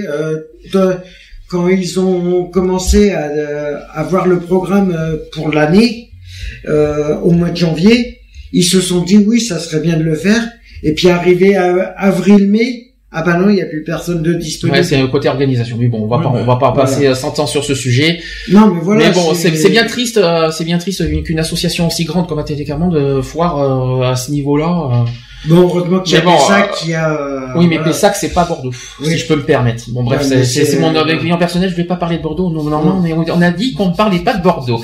quand 1.49 1.68
ils 1.68 1.99
ont 1.99 2.45
commencé 2.45 3.11
à, 3.11 3.30
à 3.94 4.03
voir 4.03 4.28
le 4.28 4.40
programme 4.40 4.95
euh, 4.98 5.18
pour 5.32 5.49
l'année, 5.52 6.10
euh, 6.68 7.15
au 7.20 7.32
mois 7.32 7.49
de 7.49 7.57
janvier, 7.57 8.20
ils 8.52 8.64
se 8.64 8.82
sont 8.82 9.02
dit 9.02 9.18
oui, 9.18 9.40
ça 9.41 9.60
serait 9.60 9.82
bien 9.82 9.98
de 9.98 10.03
le 10.03 10.15
faire. 10.15 10.41
Et 10.84 10.94
puis 10.94 11.10
arrivé 11.10 11.56
à 11.56 11.94
avril-mai, 11.98 12.94
ah 13.11 13.22
bah 13.22 13.38
non, 13.38 13.49
il 13.49 13.56
n'y 13.56 13.61
a 13.61 13.65
plus 13.65 13.84
personne 13.84 14.24
de 14.24 14.34
disponible. 14.34 14.78
Ouais, 14.78 14.84
c'est 14.84 14.98
un 14.98 15.07
côté 15.07 15.30
organisation. 15.30 15.78
Mais 15.80 15.88
bon, 15.88 16.03
on 16.03 16.07
va 16.07 16.18
pas, 16.18 16.30
on 16.30 16.44
va 16.44 16.56
pas 16.56 16.72
passer 16.72 17.14
100 17.14 17.40
ans 17.40 17.48
sur 17.48 17.64
ce 17.64 17.76
sujet. 17.76 18.20
Non, 18.49 18.74
mais 18.74 18.82
voilà. 18.82 19.10
Mais 19.10 19.14
bon, 19.14 19.34
c'est 19.34 19.70
bien 19.70 19.86
triste, 19.86 20.18
euh, 20.18 20.49
c'est 20.52 20.65
bien 20.65 20.80
triste 20.80 21.24
qu'une 21.24 21.40
association 21.40 21.88
aussi 21.88 22.06
grande 22.06 22.28
comme 22.28 22.40
ATT 22.40 22.57
de 22.57 23.22
foire 23.22 24.02
à 24.03 24.15
ce 24.15 24.32
niveau-là. 24.32 25.06
Bon, 25.45 25.61
heureusement 25.61 25.99
qu'il 25.99 26.15
y 26.15 26.18
a 26.18 26.22
Pessac 26.22 26.70
euh, 26.70 26.76
qui 26.78 26.94
a. 26.94 27.14
Euh, 27.14 27.48
oui, 27.56 27.68
mais 27.68 27.82
Pessac, 27.84 28.15
c'est 28.15 28.34
pas 28.34 28.45
Bordeaux, 28.45 28.72
si 28.72 29.18
je 29.18 29.28
peux 29.28 29.36
me 29.36 29.44
permettre. 29.44 29.84
Bon, 29.90 30.03
bref, 30.03 30.22
c'est 30.24 30.80
mon 30.80 30.95
opinion 30.95 31.38
personnelle. 31.38 31.70
Je 31.70 31.76
vais 31.76 31.84
pas 31.84 31.98
parler 31.98 32.18
de 32.18 32.24
Bordeaux. 32.24 32.49
Non, 32.49 32.64
non, 32.64 33.03
on 33.03 33.41
a 33.41 33.52
dit 33.52 33.74
qu'on 33.74 33.90
ne 33.90 33.95
parlait 33.95 34.20
pas 34.20 34.36
de 34.36 34.44
Bordeaux. 34.44 34.82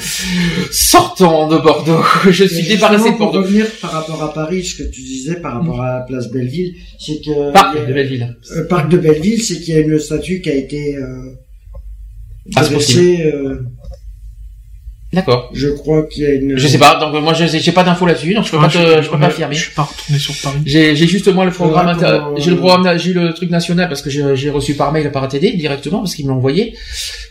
Sortons 0.72 1.48
de 1.48 1.58
Bordeaux. 1.58 2.04
Je 2.30 2.44
suis 2.46 2.68
débarrassé 2.68 3.12
de 3.12 3.18
Bordeaux. 3.18 3.40
Pour 3.40 3.48
revenir 3.48 3.66
par 3.82 3.92
rapport 3.92 4.22
à 4.24 4.34
Paris, 4.34 4.64
ce 4.64 4.76
que 4.76 4.90
tu 4.90 5.02
disais 5.02 5.36
par 5.36 5.60
rapport 5.60 5.82
à 5.82 6.00
la 6.00 6.02
place 6.02 6.30
Belleville, 6.30 6.76
c'est 7.00 7.22
que. 7.24 7.52
Parc 7.52 7.80
de 7.80 7.94
Belleville. 7.94 8.38
Euh, 8.56 8.68
parc 8.68 8.90
de 8.90 8.98
Belleville, 8.98 9.42
c'est 9.42 9.60
qu'il 9.60 9.74
y 9.74 9.78
a 9.78 9.82
une 9.82 10.00
statue 10.00 10.42
qui 10.42 10.50
a 10.50 10.56
été. 10.56 10.96
Euh, 10.96 11.36
ah, 12.56 12.64
dressée, 12.64 13.32
euh, 13.34 13.62
D'accord. 15.12 15.50
Je 15.54 15.70
crois 15.70 16.04
qu'il 16.04 16.24
y 16.24 16.26
a 16.28 16.34
une. 16.34 16.58
Je 16.58 16.68
sais 16.68 16.78
pas. 16.78 17.00
Donc 17.00 17.20
moi, 17.24 17.34
je 17.34 17.46
j'ai 17.46 17.72
pas 17.72 17.84
d'infos 17.84 18.06
là-dessus, 18.06 18.34
donc 18.34 18.46
je 18.46 18.52
peux 18.52 18.60
pas 18.60 18.68
te, 18.68 19.02
je 19.02 19.10
peux 19.10 19.18
pas 19.18 19.26
affirmer. 19.28 19.56
Je 19.56 19.64
suis 19.64 19.74
pas 19.74 19.84
retourné 19.84 20.20
sur 20.20 20.36
Paris. 20.44 20.60
J'ai 20.66 20.96
j'ai 20.96 21.08
juste 21.08 21.28
moi 21.34 21.46
le 21.46 21.52
programme, 21.52 21.98
j'ai 22.38 22.52
le 22.52 22.58
programme, 22.58 22.98
j'ai 23.00 23.14
le 23.14 23.34
truc 23.34 23.50
national 23.50 23.88
parce 23.88 24.02
que 24.02 24.10
j'ai 24.10 24.50
reçu 24.50 24.76
par 24.76 24.92
mail 24.92 25.12
par 25.12 25.24
ATD 25.24 25.56
directement 25.58 26.00
parce 26.00 26.16
qu'ils 26.16 26.26
me 26.26 26.32
l'ont 26.32 26.38
envoyé. 26.38 26.76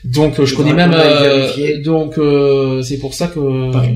Donc 0.05 0.42
je 0.44 0.55
connais 0.55 0.72
même. 0.72 0.92
Euh, 0.94 1.82
donc 1.82 2.18
euh, 2.18 2.82
c'est 2.82 2.98
pour 2.98 3.14
ça 3.14 3.28
que. 3.28 3.72
Paris 3.72 3.94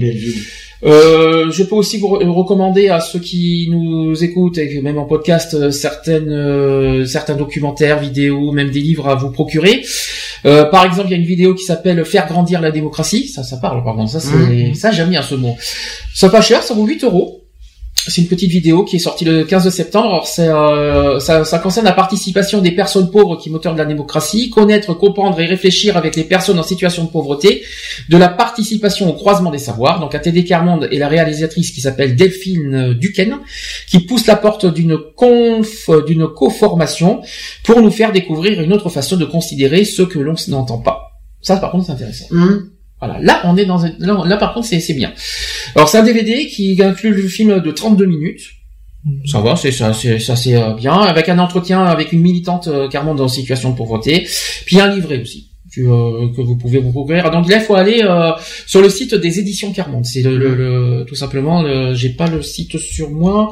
euh, 0.84 1.50
je 1.52 1.62
peux 1.62 1.76
aussi 1.76 1.98
vous 1.98 2.08
recommander 2.08 2.88
à 2.88 2.98
ceux 2.98 3.20
qui 3.20 3.68
nous 3.70 4.24
écoutent 4.24 4.58
et 4.58 4.80
même 4.80 4.98
en 4.98 5.04
podcast 5.04 5.54
euh, 5.54 5.70
certaines 5.70 6.32
euh, 6.32 7.06
certains 7.06 7.36
documentaires, 7.36 8.00
vidéos, 8.00 8.50
même 8.50 8.70
des 8.70 8.80
livres 8.80 9.08
à 9.08 9.14
vous 9.14 9.30
procurer. 9.30 9.84
Euh, 10.44 10.64
par 10.64 10.84
exemple, 10.84 11.08
il 11.08 11.12
y 11.12 11.14
a 11.14 11.18
une 11.18 11.26
vidéo 11.26 11.54
qui 11.54 11.64
s'appelle 11.64 12.04
Faire 12.04 12.26
grandir 12.26 12.60
la 12.60 12.70
démocratie. 12.70 13.28
Ça, 13.28 13.42
ça 13.42 13.56
parle, 13.58 13.84
par 13.84 13.94
contre. 13.94 14.10
Ça, 14.10 14.20
c'est 14.20 14.70
mmh. 14.70 14.74
ça, 14.74 14.90
j'aime 14.90 15.10
bien 15.10 15.22
ce 15.22 15.34
mot. 15.34 15.56
Ça 16.14 16.28
pas 16.28 16.40
cher, 16.40 16.62
ça 16.62 16.74
vaut 16.74 16.86
8 16.86 17.04
euros 17.04 17.41
c'est 18.08 18.20
une 18.20 18.28
petite 18.28 18.50
vidéo 18.50 18.84
qui 18.84 18.96
est 18.96 18.98
sortie 18.98 19.24
le 19.24 19.44
15 19.44 19.68
septembre. 19.70 20.08
Alors 20.08 20.28
euh, 20.38 21.20
ça, 21.20 21.44
ça, 21.44 21.58
concerne 21.58 21.86
la 21.86 21.92
participation 21.92 22.60
des 22.60 22.72
personnes 22.72 23.10
pauvres 23.10 23.36
qui 23.36 23.48
moteur 23.48 23.74
de 23.74 23.78
la 23.78 23.84
démocratie, 23.84 24.50
connaître, 24.50 24.92
comprendre 24.94 25.38
et 25.40 25.46
réfléchir 25.46 25.96
avec 25.96 26.16
les 26.16 26.24
personnes 26.24 26.58
en 26.58 26.64
situation 26.64 27.04
de 27.04 27.10
pauvreté, 27.10 27.62
de 28.08 28.16
la 28.16 28.28
participation 28.28 29.08
au 29.08 29.12
croisement 29.12 29.50
des 29.50 29.58
savoirs. 29.58 30.00
Donc 30.00 30.14
ATD 30.14 30.44
Carmonde 30.44 30.88
et 30.90 30.98
la 30.98 31.08
réalisatrice 31.08 31.70
qui 31.70 31.80
s'appelle 31.80 32.16
Delphine 32.16 32.94
Duquesne, 32.94 33.38
qui 33.86 34.00
pousse 34.00 34.26
la 34.26 34.36
porte 34.36 34.66
d'une 34.66 34.98
conf, 35.16 35.88
d'une 36.06 36.26
co-formation 36.26 37.20
pour 37.62 37.80
nous 37.80 37.90
faire 37.90 38.12
découvrir 38.12 38.60
une 38.60 38.72
autre 38.72 38.88
façon 38.88 39.16
de 39.16 39.24
considérer 39.24 39.84
ce 39.84 40.02
que 40.02 40.18
l'on 40.18 40.34
n'entend 40.48 40.78
pas. 40.78 41.12
Ça, 41.40 41.56
par 41.56 41.70
contre, 41.70 41.86
c'est 41.86 41.92
intéressant. 41.92 42.26
Mmh. 42.30 42.71
Voilà, 43.02 43.18
là 43.20 43.42
on 43.44 43.56
est 43.56 43.64
dans 43.64 43.84
un... 43.84 43.92
là, 43.98 44.36
par 44.36 44.54
contre 44.54 44.68
c'est 44.68 44.94
bien. 44.94 45.12
Alors 45.74 45.88
c'est 45.88 45.98
un 45.98 46.04
DVD 46.04 46.46
qui 46.46 46.80
inclut 46.80 47.10
le 47.10 47.26
film 47.26 47.58
de 47.58 47.70
32 47.72 48.06
minutes. 48.06 48.42
Ça 49.26 49.40
va, 49.40 49.56
c'est 49.56 49.72
ça, 49.72 49.92
c'est 49.92 50.20
ça, 50.20 50.36
c'est 50.36 50.54
euh, 50.54 50.74
bien, 50.74 50.94
avec 50.94 51.28
un 51.28 51.40
entretien 51.40 51.82
avec 51.84 52.12
une 52.12 52.20
militante 52.20 52.68
euh, 52.68 52.88
carrément 52.88 53.16
dans 53.16 53.26
situation 53.26 53.70
de 53.70 53.76
pauvreté, 53.76 54.28
puis 54.66 54.78
un 54.78 54.94
livret 54.94 55.20
aussi. 55.20 55.48
Que, 55.74 55.80
euh, 55.80 56.28
que 56.36 56.42
vous 56.42 56.56
pouvez 56.56 56.78
vous 56.78 56.92
procurer. 56.92 57.22
Donc 57.30 57.48
là, 57.48 57.56
il 57.56 57.62
faut 57.62 57.74
aller 57.74 58.06
sur 58.66 58.82
le 58.82 58.90
site 58.90 59.14
des 59.14 59.40
éditions 59.40 59.72
Carmonde. 59.72 60.04
C'est 60.04 60.20
le, 60.22 60.36
le, 60.36 61.04
tout 61.08 61.14
simplement. 61.14 61.64
J'ai 61.94 62.10
pas 62.10 62.28
le 62.28 62.42
site 62.42 62.78
sur 62.78 63.10
moi. 63.10 63.50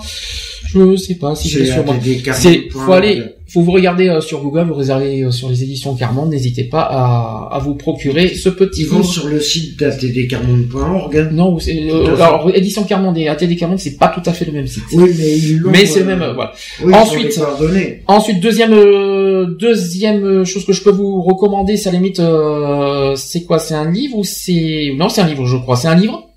Je 0.72 0.96
sais 0.96 1.14
pas 1.16 1.34
si 1.34 1.48
j'ai 1.48 1.66
sur 1.66 1.84
moi. 1.84 1.96
C'est 2.32 2.68
faut 2.70 2.92
aller 2.92 3.22
faut 3.50 3.62
vous 3.62 3.72
regarder 3.72 4.08
euh, 4.08 4.20
sur 4.20 4.42
Google, 4.42 4.66
vous 4.68 4.74
réservez 4.74 5.22
euh, 5.22 5.30
sur 5.32 5.48
les 5.48 5.64
éditions 5.64 5.96
Carmonde, 5.96 6.30
n'hésitez 6.30 6.64
pas 6.64 6.82
à, 6.82 7.48
à, 7.52 7.58
vous 7.58 7.74
procurer 7.74 8.34
ce 8.34 8.48
petit 8.48 8.86
Ils 8.90 9.04
sur 9.04 9.26
le 9.26 9.40
site 9.40 9.78
d'atdcarmonde.org. 9.80 11.30
Non, 11.32 11.58
euh, 11.68 12.14
alors 12.14 12.50
édition 12.54 12.84
Carmonde 12.84 13.18
et 13.18 13.26
ATD 13.26 13.56
Carmonde, 13.58 13.80
c'est 13.80 13.96
pas 13.96 14.08
tout 14.08 14.22
à 14.24 14.32
fait 14.32 14.44
le 14.44 14.52
même 14.52 14.68
site. 14.68 14.84
Oui, 14.92 15.10
mais 15.18 15.36
ils 15.36 15.62
Mais 15.66 15.84
c'est 15.84 16.00
le 16.00 16.06
même. 16.06 16.24
voilà. 16.34 16.52
ensuite, 16.92 17.40
ensuite 18.06 18.40
deuxième 18.40 18.76
deuxième 19.58 20.44
chose 20.44 20.64
que 20.64 20.72
je 20.72 20.82
peux 20.82 20.90
vous 20.90 21.20
recommander, 21.22 21.76
c'est 21.76 21.88
à 21.88 21.92
la 21.92 21.98
limite, 21.98 22.22
c'est 23.16 23.42
quoi? 23.44 23.58
C'est 23.58 23.74
un 23.74 23.90
livre 23.90 24.18
ou 24.18 24.24
c'est 24.24 24.92
non, 24.96 25.08
c'est 25.08 25.22
un 25.22 25.26
livre, 25.26 25.46
je 25.46 25.56
crois. 25.56 25.76
C'est 25.76 25.88
un 25.88 25.96
livre 25.96 26.29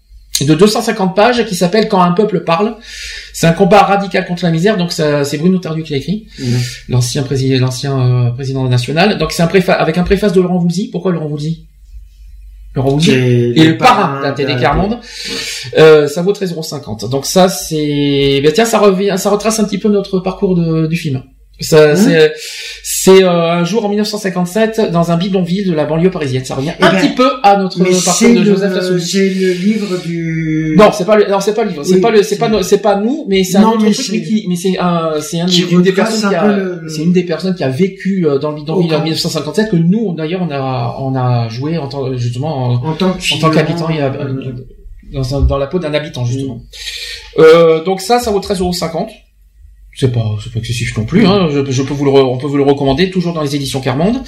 de 0.45 0.55
250 0.55 1.15
pages 1.15 1.45
qui 1.45 1.55
s'appelle 1.55 1.87
Quand 1.87 2.01
un 2.01 2.11
peuple 2.11 2.41
parle. 2.41 2.75
C'est 3.33 3.47
un 3.47 3.53
combat 3.53 3.83
radical 3.83 4.25
contre 4.25 4.43
la 4.43 4.51
misère. 4.51 4.77
Donc 4.77 4.91
c'est 4.91 5.37
Bruno 5.37 5.57
Tardieu 5.59 5.83
qui 5.83 5.91
l'a 5.91 5.97
écrit, 5.97 6.27
mhm. 6.39 6.59
l'ancien 6.89 7.23
président, 7.23 7.59
l'ancien 7.59 7.99
euh, 7.99 8.31
président 8.31 8.67
national. 8.67 9.17
Donc 9.17 9.31
c'est 9.31 9.43
un 9.43 9.47
préface 9.47 9.77
avec 9.79 9.97
un 9.97 10.03
préface 10.03 10.33
de 10.33 10.41
Laurent 10.41 10.57
Voulzy. 10.57 10.89
Pourquoi 10.89 11.11
Laurent 11.11 11.27
Voulzy? 11.27 11.67
Laurent 12.75 12.91
Voulzy 12.91 13.11
et 13.11 13.67
le 13.67 13.77
parrain 13.77 14.21
d'un 14.21 14.31
TD 14.31 14.55
Carmonde. 14.55 14.99
Euh, 15.77 16.07
ça 16.07 16.21
vaut 16.21 16.33
13,50€. 16.33 17.09
Donc 17.09 17.25
ça 17.25 17.49
c'est, 17.49 18.41
ben 18.43 18.51
tiens, 18.51 18.65
ça 18.65 18.79
revient, 18.79 19.15
ça 19.17 19.29
retrace 19.29 19.59
un 19.59 19.65
petit 19.65 19.77
peu 19.77 19.89
notre 19.89 20.19
parcours 20.19 20.55
de, 20.55 20.87
du 20.87 20.95
film. 20.95 21.23
Ça, 21.59 21.91
hein 21.91 21.95
c'est, 21.95 22.33
c'est 22.83 23.23
euh, 23.23 23.51
un 23.51 23.63
jour 23.63 23.85
en 23.85 23.89
1957 23.89 24.91
dans 24.91 25.11
un 25.11 25.17
bidonville 25.17 25.69
de 25.69 25.73
la 25.73 25.85
banlieue 25.85 26.09
parisienne. 26.09 26.43
Ça 26.43 26.55
revient 26.55 26.71
eh 26.79 26.83
un 26.83 26.91
ben, 26.91 26.99
petit 26.99 27.13
peu 27.13 27.29
à 27.43 27.57
notre 27.57 27.77
parcours 27.77 28.29
de 28.29 28.43
Joseph 28.43 28.73
Lassouli. 28.73 29.01
C'est 29.05 29.29
le 29.29 29.51
livre 29.53 29.97
du. 30.03 30.75
Non, 30.77 30.91
c'est 30.91 31.05
pas 31.05 31.15
le, 31.15 31.29
non, 31.29 31.39
c'est 31.39 31.53
pas 31.53 31.63
le 31.63 31.69
livre. 31.69 31.83
C'est 31.83 32.01
pas 32.01 32.09
le, 32.09 32.23
c'est 32.23 32.37
pas, 32.37 32.63
c'est 32.63 32.81
pas 32.81 32.95
nous, 32.95 33.25
mais 33.27 33.43
c'est 33.43 33.57
un 33.57 33.65
autre 33.65 33.87
truc, 33.91 34.09
mais, 34.11 34.21
qui, 34.23 34.45
mais 34.49 34.55
c'est 34.55 34.79
un, 34.79 35.21
c'est 35.21 35.41
un, 35.41 35.47
une 35.47 35.83
des 35.83 35.91
personnes 35.91 36.29
qui 36.29 36.35
a, 36.35 36.57
c'est 36.87 37.03
une 37.03 37.13
des 37.13 37.23
personnes 37.23 37.55
qui 37.55 37.63
a 37.63 37.69
vécu 37.69 38.25
euh, 38.25 38.39
dans 38.39 38.49
le 38.49 38.55
bidonville 38.55 38.95
en 38.95 39.03
1957 39.03 39.69
que 39.69 39.75
nous, 39.75 40.13
d'ailleurs, 40.15 40.41
on 40.41 40.51
a, 40.51 40.97
on 40.99 41.15
a 41.15 41.49
joué 41.49 41.77
en 41.77 41.87
tant, 41.87 42.17
justement, 42.17 42.71
en, 42.71 42.73
en 42.83 42.93
tant 42.95 43.13
qu'habitant, 43.51 43.87
a, 43.89 44.09
dans, 45.13 45.41
dans 45.41 45.57
la 45.57 45.67
peau 45.67 45.77
d'un 45.77 45.93
habitant, 45.93 46.25
justement. 46.25 46.61
Euh, 47.37 47.83
donc 47.83 48.01
ça, 48.01 48.19
ça 48.19 48.31
vaut 48.31 48.39
13,50€ 48.39 49.07
c'est 49.95 50.11
pas 50.11 50.37
pas 50.53 50.59
excessif 50.59 50.97
non 50.97 51.05
plus 51.05 51.25
hein. 51.25 51.49
je, 51.49 51.81
peux 51.81 51.93
vous 51.93 52.05
le 52.05 52.11
on 52.11 52.37
peut 52.37 52.47
vous 52.47 52.57
le 52.57 52.63
recommander 52.63 53.11
toujours 53.11 53.33
dans 53.33 53.43
les 53.43 53.55
éditions 53.55 53.79
Carmonde 53.79 54.23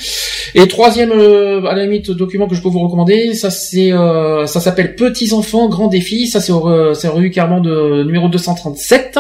et 0.54 0.68
troisième 0.68 1.12
euh, 1.12 1.66
à 1.66 1.76
la 1.76 1.84
limite 1.84 2.12
document 2.12 2.48
que 2.48 2.56
je 2.56 2.62
peux 2.62 2.70
vous 2.70 2.80
recommander 2.80 3.34
ça 3.34 3.50
c'est 3.50 3.92
euh, 3.92 4.46
ça 4.46 4.60
s'appelle 4.60 4.96
petits 4.96 5.34
enfants 5.34 5.68
grands 5.68 5.88
défis 5.88 6.28
ça 6.28 6.40
c'est 6.40 6.54
c'est 6.94 7.08
rue 7.08 7.32
Carmonde 7.32 7.68
euh, 7.68 8.04
numéro 8.04 8.30
237 8.30 9.20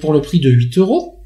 pour 0.00 0.12
le 0.12 0.20
prix 0.20 0.40
de 0.40 0.50
8 0.50 0.78
euros 0.78 1.16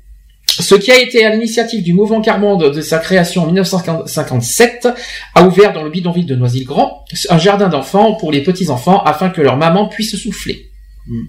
ce 0.46 0.74
qui 0.74 0.92
a 0.92 1.00
été 1.00 1.24
à 1.24 1.30
l'initiative 1.30 1.82
du 1.82 1.94
mouvement 1.94 2.20
Carmonde 2.20 2.74
de 2.74 2.80
sa 2.82 2.98
création 2.98 3.42
en 3.42 3.46
1957 3.46 4.88
a 5.34 5.46
ouvert 5.46 5.72
dans 5.72 5.82
le 5.82 5.90
bidonville 5.90 6.26
de 6.26 6.36
Noisy-le-Grand 6.36 7.04
un 7.30 7.38
jardin 7.38 7.68
d'enfants 7.68 8.14
pour 8.14 8.30
les 8.30 8.42
petits 8.42 8.68
enfants 8.68 9.02
afin 9.02 9.30
que 9.30 9.40
leur 9.40 9.56
maman 9.56 9.88
puisse 9.88 10.16
souffler. 10.16 10.66
Hmm. 11.06 11.24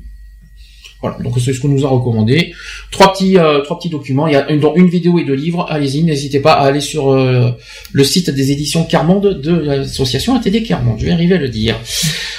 Voilà, 1.01 1.17
donc 1.19 1.33
c'est 1.39 1.53
ce 1.53 1.59
qu'on 1.59 1.67
nous 1.67 1.85
a 1.85 1.89
recommandé. 1.89 2.53
Trois 2.89 3.11
petits, 3.11 3.37
euh, 3.37 3.59
trois 3.61 3.77
petits 3.77 3.89
documents, 3.89 4.27
il 4.27 4.33
y 4.33 4.35
a 4.35 4.49
une, 4.49 4.63
une 4.75 4.87
vidéo 4.87 5.19
et 5.19 5.25
deux 5.25 5.33
livres, 5.33 5.65
allez-y, 5.69 6.03
n'hésitez 6.03 6.39
pas 6.39 6.53
à 6.53 6.65
aller 6.65 6.79
sur 6.79 7.11
euh, 7.11 7.51
le 7.91 8.03
site 8.03 8.29
des 8.29 8.51
éditions 8.51 8.85
Carmonde 8.85 9.41
de 9.41 9.51
l'association 9.51 10.35
ATD 10.35 10.63
Carmonde, 10.63 10.97
je 10.99 11.05
vais 11.05 11.11
arriver 11.11 11.35
à 11.35 11.37
le 11.37 11.49
dire. 11.49 11.75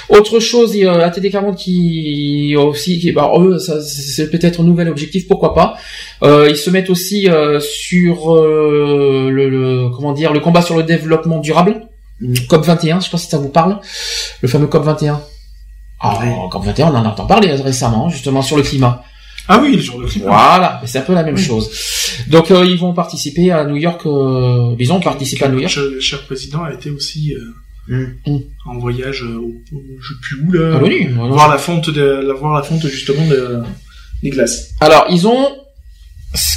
Autre 0.09 0.39
chose, 0.39 0.75
ATD 0.75 1.31
Carmonde 1.31 1.55
qui 1.55 2.55
aussi, 2.57 2.99
qui, 2.99 3.11
bah, 3.11 3.31
eux, 3.39 3.59
c'est 3.59 4.31
peut-être 4.31 4.61
un 4.61 4.63
nouvel 4.63 4.89
objectif, 4.89 5.27
pourquoi 5.27 5.53
pas. 5.53 5.75
Euh, 6.23 6.47
ils 6.49 6.57
se 6.57 6.69
mettent 6.71 6.89
aussi 6.89 7.27
sur 7.61 8.35
le, 8.35 9.89
comment 9.95 10.13
dire, 10.13 10.33
le 10.33 10.39
combat 10.39 10.63
sur 10.63 10.75
le 10.75 10.83
développement 10.83 11.39
durable, 11.39 11.87
mmh. 12.21 12.33
COP21, 12.49 12.89
je 12.89 12.95
ne 12.95 12.99
sais 13.01 13.09
pas 13.11 13.17
si 13.17 13.27
ça 13.27 13.37
vous 13.37 13.49
parle, 13.49 13.79
le 14.41 14.47
fameux 14.47 14.67
COP21. 14.67 15.19
Ah. 15.99 16.19
En 16.23 16.49
COP21, 16.49 16.91
on 16.91 16.95
en 16.95 17.05
entend 17.05 17.25
parler 17.25 17.49
hein, 17.49 17.61
récemment, 17.63 18.09
justement, 18.09 18.41
sur 18.41 18.57
le 18.57 18.63
climat. 18.63 19.03
Ah 19.47 19.59
oui, 19.61 19.81
sur 19.81 19.99
le 19.99 20.07
climat. 20.07 20.27
Voilà, 20.27 20.81
c'est 20.85 20.99
un 20.99 21.01
peu 21.01 21.13
la 21.13 21.23
même 21.23 21.37
chose. 21.37 21.69
Donc, 22.27 22.51
euh, 22.51 22.65
ils 22.65 22.77
vont 22.77 22.93
participer 22.93 23.51
à 23.51 23.63
New 23.65 23.77
York, 23.77 24.01
euh, 24.05 24.75
ils 24.77 24.91
ont 24.91 24.99
participé 24.99 25.45
à 25.45 25.49
New 25.49 25.59
York. 25.59 25.75
Le 25.75 25.99
cher 25.99 26.23
président 26.25 26.63
a 26.63 26.73
été 26.73 26.89
aussi 26.89 27.33
euh, 27.89 28.07
hmm. 28.27 28.39
en 28.65 28.77
voyage 28.77 29.23
euh, 29.23 29.37
au, 29.37 29.55
au, 29.75 29.81
je 30.01 30.13
sais 30.13 30.19
plus 30.21 30.41
où, 30.43 30.51
là. 30.51 30.79
Ah 30.81 31.27
voir, 31.29 31.49
la 31.49 31.57
fonte 31.57 31.89
voir 31.89 32.53
la 32.53 32.63
fonte, 32.63 32.85
justement, 32.87 33.25
de, 33.27 33.63
des 34.21 34.29
glaces. 34.29 34.75
Alors, 34.81 35.07
ils 35.09 35.27
ont 35.27 35.47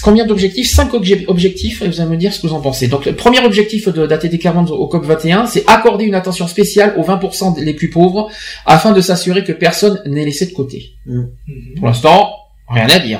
Combien 0.02 0.26
d'objectifs? 0.26 0.70
Cinq 0.70 0.94
objectifs, 0.94 1.82
et 1.82 1.88
vous 1.88 2.00
allez 2.00 2.10
me 2.10 2.16
dire 2.16 2.32
ce 2.32 2.40
que 2.40 2.46
vous 2.46 2.54
en 2.54 2.60
pensez. 2.60 2.88
Donc, 2.88 3.06
le 3.06 3.14
premier 3.14 3.44
objectif 3.44 3.88
d'ATD 3.88 4.38
40 4.38 4.70
au 4.70 4.86
COP 4.86 5.04
21, 5.04 5.46
c'est 5.46 5.64
accorder 5.68 6.04
une 6.04 6.14
attention 6.14 6.46
spéciale 6.48 6.94
aux 6.98 7.02
20% 7.02 7.62
les 7.62 7.74
plus 7.74 7.90
pauvres, 7.90 8.30
afin 8.66 8.92
de 8.92 9.00
s'assurer 9.00 9.44
que 9.44 9.52
personne 9.52 10.02
n'est 10.06 10.24
laissé 10.24 10.46
de 10.46 10.52
côté. 10.52 10.94
Mmh. 11.06 11.22
Pour 11.78 11.86
l'instant, 11.86 12.30
Rien 12.70 12.88
à 12.88 13.00
dire. 13.00 13.18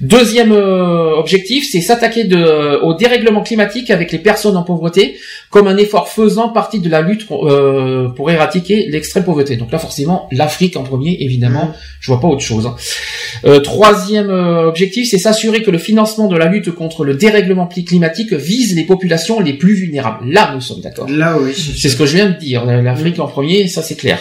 Deuxième 0.00 0.50
euh, 0.50 1.14
objectif, 1.14 1.64
c'est 1.70 1.80
s'attaquer 1.80 2.28
au 2.82 2.94
dérèglement 2.94 3.42
climatique 3.42 3.88
avec 3.90 4.10
les 4.10 4.18
personnes 4.18 4.56
en 4.56 4.64
pauvreté, 4.64 5.16
comme 5.48 5.68
un 5.68 5.76
effort 5.76 6.08
faisant 6.08 6.48
partie 6.48 6.80
de 6.80 6.88
la 6.88 7.00
lutte 7.00 7.26
euh, 7.30 8.08
pour 8.08 8.32
éradiquer 8.32 8.88
l'extrême 8.88 9.22
pauvreté. 9.22 9.56
Donc 9.56 9.70
là, 9.70 9.78
forcément, 9.78 10.28
l'Afrique 10.32 10.76
en 10.76 10.82
premier, 10.82 11.18
évidemment. 11.20 11.66
Mmh. 11.66 11.74
Je 12.00 12.10
vois 12.10 12.20
pas 12.20 12.26
autre 12.26 12.42
chose. 12.42 12.66
Hein. 12.66 12.74
Euh, 13.44 13.60
troisième 13.60 14.30
objectif, 14.30 15.08
c'est 15.08 15.18
s'assurer 15.18 15.62
que 15.62 15.70
le 15.70 15.78
financement 15.78 16.26
de 16.26 16.36
la 16.36 16.46
lutte 16.46 16.72
contre 16.72 17.04
le 17.04 17.14
dérèglement 17.14 17.68
climatique 17.68 18.32
vise 18.32 18.74
les 18.74 18.84
populations 18.84 19.38
les 19.38 19.52
plus 19.52 19.74
vulnérables. 19.74 20.28
Là, 20.28 20.50
nous 20.52 20.60
sommes 20.60 20.80
d'accord. 20.80 21.08
Là, 21.08 21.38
oui. 21.40 21.52
C'est 21.54 21.90
ce 21.90 21.96
que 21.96 22.06
je 22.06 22.16
viens 22.16 22.30
de 22.30 22.38
dire. 22.38 22.64
L'Afrique 22.64 23.18
mmh. 23.18 23.22
en 23.22 23.28
premier, 23.28 23.68
ça 23.68 23.82
c'est 23.82 23.96
clair. 23.96 24.18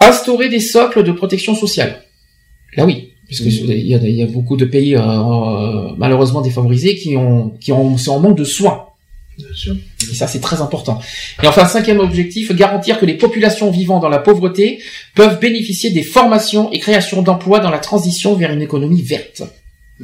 Instaurer 0.00 0.48
des 0.48 0.60
socles 0.60 1.04
de 1.04 1.12
protection 1.12 1.54
sociale. 1.54 2.02
Là, 2.76 2.84
oui 2.84 3.11
puisque 3.32 3.46
il 3.46 3.86
y 3.86 3.94
a, 3.94 3.98
y 3.98 4.22
a, 4.22 4.26
beaucoup 4.26 4.56
de 4.56 4.64
pays 4.64 4.94
euh, 4.94 5.00
euh, 5.00 5.92
malheureusement 5.96 6.42
défavorisés 6.42 6.96
qui 6.96 7.16
ont 7.16 7.50
qui 7.60 7.72
ont 7.72 7.96
sont 7.96 8.12
en 8.12 8.20
manque 8.20 8.38
de 8.38 8.44
soins. 8.44 8.86
Bien 9.38 9.46
sûr. 9.54 9.74
Et 10.10 10.14
ça 10.14 10.26
c'est 10.26 10.40
très 10.40 10.60
important. 10.60 11.00
Et 11.42 11.46
enfin 11.46 11.64
cinquième 11.66 12.00
objectif, 12.00 12.54
garantir 12.54 12.98
que 12.98 13.06
les 13.06 13.14
populations 13.14 13.70
vivant 13.70 13.98
dans 14.00 14.10
la 14.10 14.18
pauvreté 14.18 14.80
peuvent 15.14 15.40
bénéficier 15.40 15.90
des 15.90 16.02
formations 16.02 16.70
et 16.72 16.78
créations 16.78 17.22
d'emplois 17.22 17.60
dans 17.60 17.70
la 17.70 17.78
transition 17.78 18.34
vers 18.34 18.52
une 18.52 18.62
économie 18.62 19.02
verte. 19.02 19.42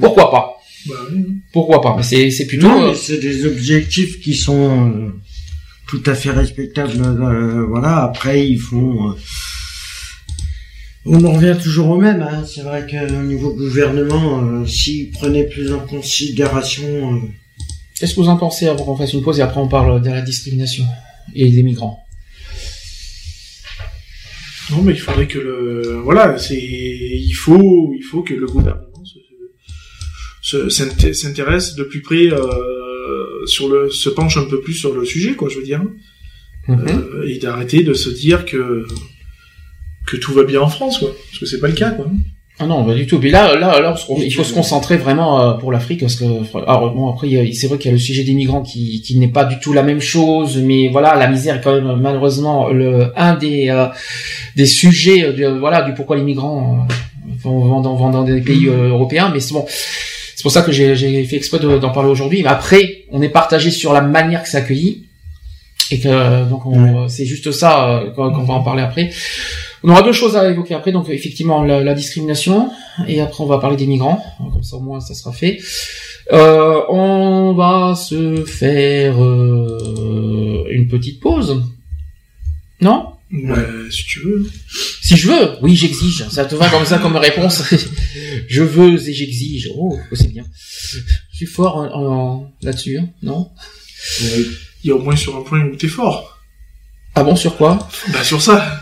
Pourquoi 0.00 0.30
pas? 0.30 0.56
Bah, 0.88 0.94
oui. 1.12 1.24
Pourquoi 1.52 1.80
pas? 1.82 1.94
Mais 1.96 2.02
c'est 2.02 2.30
c'est 2.30 2.46
plutôt. 2.46 2.68
Non, 2.68 2.90
euh, 2.90 2.94
c'est 2.94 3.18
des 3.18 3.44
objectifs 3.44 4.20
qui 4.20 4.34
sont 4.34 5.12
tout 5.86 6.02
à 6.06 6.14
fait 6.14 6.30
respectable. 6.30 6.92
voilà. 7.68 8.04
Après, 8.04 8.48
ils 8.48 8.58
font. 8.58 9.14
On 11.04 11.24
en 11.24 11.32
revient 11.32 11.56
toujours 11.62 11.90
au 11.90 11.98
même. 11.98 12.22
Hein. 12.22 12.44
C'est 12.46 12.62
vrai 12.62 12.86
qu'au 12.88 13.22
niveau 13.22 13.54
gouvernement, 13.54 14.64
s'ils 14.66 15.10
prenaient 15.10 15.46
plus 15.46 15.72
en 15.72 15.80
considération. 15.80 17.22
Qu'est-ce 17.98 18.14
que 18.14 18.20
vous 18.20 18.28
en 18.28 18.36
pensez 18.36 18.68
avant 18.68 18.84
qu'on 18.84 18.96
fasse 18.96 19.12
une 19.12 19.22
pause 19.22 19.38
et 19.40 19.42
après 19.42 19.60
on 19.60 19.68
parle 19.68 20.00
de 20.02 20.08
la 20.08 20.20
discrimination 20.20 20.84
et 21.34 21.50
des 21.50 21.62
migrants? 21.62 22.04
Non, 24.70 24.82
mais 24.82 24.92
il 24.92 25.00
faudrait 25.00 25.26
que 25.26 25.38
le 25.38 26.00
voilà, 26.04 26.38
c'est 26.38 26.60
il 26.60 27.32
faut 27.32 27.92
il 27.96 28.02
faut 28.02 28.22
que 28.22 28.34
le 28.34 28.46
gouvernement 28.46 28.88
s'intéresse 30.42 31.74
de 31.74 31.82
plus 31.84 32.02
près 32.02 32.26
euh, 32.32 33.46
sur 33.46 33.68
le 33.68 33.90
se 33.90 34.08
penche 34.08 34.36
un 34.36 34.44
peu 34.44 34.60
plus 34.60 34.74
sur 34.74 34.94
le 34.94 35.04
sujet, 35.04 35.34
quoi, 35.34 35.48
je 35.48 35.58
veux 35.58 35.64
dire, 35.64 35.82
mhm. 36.68 36.86
euh, 36.88 37.28
et 37.28 37.38
d'arrêter 37.38 37.82
de 37.82 37.94
se 37.94 38.10
dire 38.10 38.44
que 38.44 38.86
que 40.10 40.16
tout 40.16 40.32
va 40.32 40.44
bien 40.44 40.60
en 40.60 40.68
France, 40.68 40.98
quoi, 40.98 41.08
parce 41.08 41.38
que 41.38 41.46
c'est 41.46 41.60
pas 41.60 41.68
le 41.68 41.74
cas, 41.74 41.90
quoi. 41.90 42.06
Ah 42.60 42.66
non, 42.66 42.84
pas 42.84 42.94
du 42.94 43.06
tout. 43.06 43.20
Mais 43.22 43.30
là, 43.30 43.54
là, 43.56 43.94
il 44.18 44.34
faut 44.34 44.42
se 44.42 44.52
concentrer 44.52 44.96
vraiment 44.96 45.40
euh, 45.40 45.52
pour 45.54 45.70
l'Afrique 45.70 46.00
parce 46.00 46.16
que, 46.16 46.24
alors 46.66 46.92
bon, 46.92 47.08
après, 47.08 47.28
c'est 47.52 47.68
vrai 47.68 47.78
qu'il 47.78 47.86
y 47.86 47.90
a 47.90 47.92
le 47.92 48.00
sujet 48.00 48.24
des 48.24 48.32
migrants 48.34 48.62
qui, 48.62 49.00
qui 49.00 49.16
n'est 49.16 49.28
pas 49.28 49.44
du 49.44 49.60
tout 49.60 49.72
la 49.72 49.84
même 49.84 50.00
chose, 50.00 50.58
mais 50.58 50.88
voilà, 50.88 51.14
la 51.14 51.28
misère 51.28 51.56
est 51.56 51.60
quand 51.60 51.74
même 51.74 52.00
malheureusement 52.00 52.68
le 52.68 53.12
un 53.16 53.36
des 53.36 53.68
euh, 53.68 53.86
des 54.56 54.66
sujets, 54.66 55.32
de, 55.32 55.46
voilà, 55.46 55.82
du 55.82 55.94
pourquoi 55.94 56.16
les 56.16 56.22
migrants 56.22 56.84
euh, 56.90 57.30
vont, 57.44 57.80
dans, 57.80 57.94
vont 57.94 58.10
dans 58.10 58.24
des 58.24 58.40
pays 58.40 58.66
mmh. 58.66 58.88
européens. 58.88 59.30
Mais 59.32 59.38
c'est 59.38 59.54
bon, 59.54 59.64
c'est 59.68 60.42
pour 60.42 60.50
ça 60.50 60.62
que 60.62 60.72
j'ai 60.72 61.24
fait 61.26 61.36
exprès 61.36 61.60
d'en 61.60 61.90
parler 61.90 62.10
aujourd'hui. 62.10 62.42
Mais 62.42 62.50
après, 62.50 63.04
on 63.12 63.22
est 63.22 63.28
partagé 63.28 63.70
sur 63.70 63.92
la 63.92 64.00
manière 64.00 64.42
que 64.42 64.48
c'est 64.48 64.58
accueilli 64.58 65.04
et 65.92 66.00
que 66.00 66.48
donc 66.48 66.62
c'est 67.08 67.24
juste 67.24 67.52
ça 67.52 68.02
qu'on 68.16 68.30
va 68.30 68.54
en 68.54 68.64
parler 68.64 68.82
après. 68.82 69.10
On 69.82 69.90
aura 69.90 70.02
deux 70.02 70.12
choses 70.12 70.36
à 70.36 70.50
évoquer 70.50 70.74
après, 70.74 70.92
donc 70.92 71.08
effectivement 71.08 71.62
la, 71.62 71.94
discrimination, 71.94 72.70
et 73.06 73.20
après 73.20 73.44
on 73.44 73.46
va 73.46 73.58
parler 73.58 73.76
des 73.76 73.86
migrants, 73.86 74.22
comme 74.52 74.62
ça 74.62 74.76
au 74.76 74.80
moins 74.80 75.00
ça 75.00 75.14
sera 75.14 75.32
fait. 75.32 75.60
Euh, 76.32 76.82
on 76.88 77.54
va 77.54 77.94
se 77.94 78.44
faire 78.44 79.22
euh, 79.22 80.64
une 80.70 80.88
petite 80.88 81.20
pause. 81.20 81.62
Non? 82.80 83.12
Ouais, 83.32 83.90
si 83.90 84.04
tu 84.04 84.20
veux. 84.20 84.50
Si 85.02 85.16
je 85.16 85.28
veux, 85.28 85.50
oui, 85.62 85.76
j'exige. 85.76 86.26
Ça 86.28 86.44
te 86.44 86.54
va 86.54 86.68
comme 86.68 86.84
ça 86.84 86.98
comme 86.98 87.16
réponse? 87.16 87.62
je 88.48 88.62
veux 88.62 88.94
et 89.08 89.12
j'exige. 89.12 89.70
Oh, 89.76 89.98
c'est 90.12 90.32
bien. 90.32 90.44
Je 91.32 91.36
suis 91.36 91.46
fort 91.46 91.76
en, 91.76 92.50
là-dessus, 92.62 92.98
hein, 92.98 93.08
non? 93.22 93.50
Il 94.20 94.88
y 94.88 94.90
a 94.90 94.94
au 94.94 95.00
moins 95.00 95.16
sur 95.16 95.36
un 95.36 95.42
point 95.42 95.60
où 95.60 95.76
t'es 95.76 95.88
fort. 95.88 96.38
Ah 97.14 97.22
bon, 97.22 97.36
sur 97.36 97.56
quoi? 97.56 97.88
Bah 98.12 98.22
sur 98.22 98.40
ça. 98.40 98.80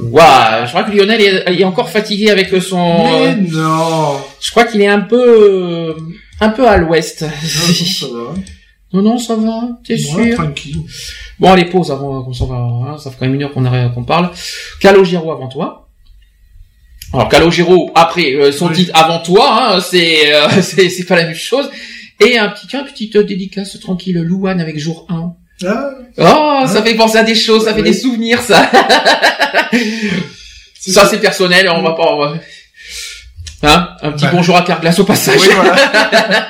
Waouh, 0.00 0.66
je 0.66 0.70
crois 0.70 0.84
que 0.84 0.96
Lionel 0.96 1.20
est, 1.46 1.64
encore 1.64 1.90
fatigué 1.90 2.30
avec 2.30 2.50
son. 2.60 3.04
Mais 3.04 3.36
non. 3.36 4.20
Je 4.40 4.50
crois 4.50 4.64
qu'il 4.64 4.80
est 4.80 4.88
un 4.88 5.00
peu, 5.00 5.94
un 6.40 6.48
peu 6.50 6.66
à 6.66 6.76
l'ouest. 6.76 7.22
Non, 7.22 8.08
va. 8.14 8.34
Non, 8.92 9.02
non, 9.02 9.18
ça 9.18 9.34
va. 9.34 9.68
T'es 9.84 9.98
sûr 9.98 10.36
Tranquille. 10.36 10.78
Bon, 11.38 11.50
allez, 11.50 11.64
pause 11.64 11.90
avant 11.90 12.22
qu'on 12.22 12.32
s'en 12.32 12.46
va. 12.46 12.56
Hein, 12.56 12.98
ça 12.98 13.10
fait 13.10 13.16
quand 13.18 13.26
même 13.26 13.34
une 13.34 13.42
heure 13.42 13.52
qu'on 13.52 13.64
qu'on 13.90 14.04
parle. 14.04 14.30
Calogero 14.80 15.32
avant 15.32 15.48
toi. 15.48 15.88
Alors 17.12 17.28
Calogero 17.28 17.90
après 17.94 18.34
euh, 18.34 18.52
son 18.52 18.68
titre 18.68 18.90
avant 18.94 19.22
toi, 19.22 19.74
hein, 19.76 19.80
c'est 19.80 20.34
euh, 20.34 20.48
c'est 20.62 21.04
pas 21.06 21.16
la 21.16 21.24
même 21.24 21.34
chose. 21.34 21.68
Et 22.20 22.38
un 22.38 22.48
petit 22.48 22.74
un 22.76 22.84
petite 22.84 23.16
dédicace 23.16 23.78
tranquille 23.80 24.18
Louane 24.18 24.60
avec 24.60 24.78
jour 24.78 25.06
1. 25.08 25.34
Ah. 25.64 25.90
Oh, 26.18 26.62
ça 26.66 26.82
fait 26.82 26.94
penser 26.94 27.18
à 27.18 27.22
des 27.22 27.34
choses, 27.34 27.64
ça 27.64 27.74
fait 27.74 27.82
des 27.82 27.92
souvenirs, 27.92 28.40
ça. 28.46 28.70
ça, 30.78 31.06
c'est 31.06 31.18
personnel, 31.18 31.70
on 31.70 31.82
va 31.82 31.92
pas. 31.92 32.34
Hein 33.62 33.90
un 34.02 34.12
petit 34.12 34.24
bah. 34.24 34.30
bonjour 34.32 34.56
à 34.56 34.62
Carglass 34.62 34.98
au 34.98 35.04
passage. 35.04 35.40
Oui, 35.40 35.48
voilà. 35.54 35.74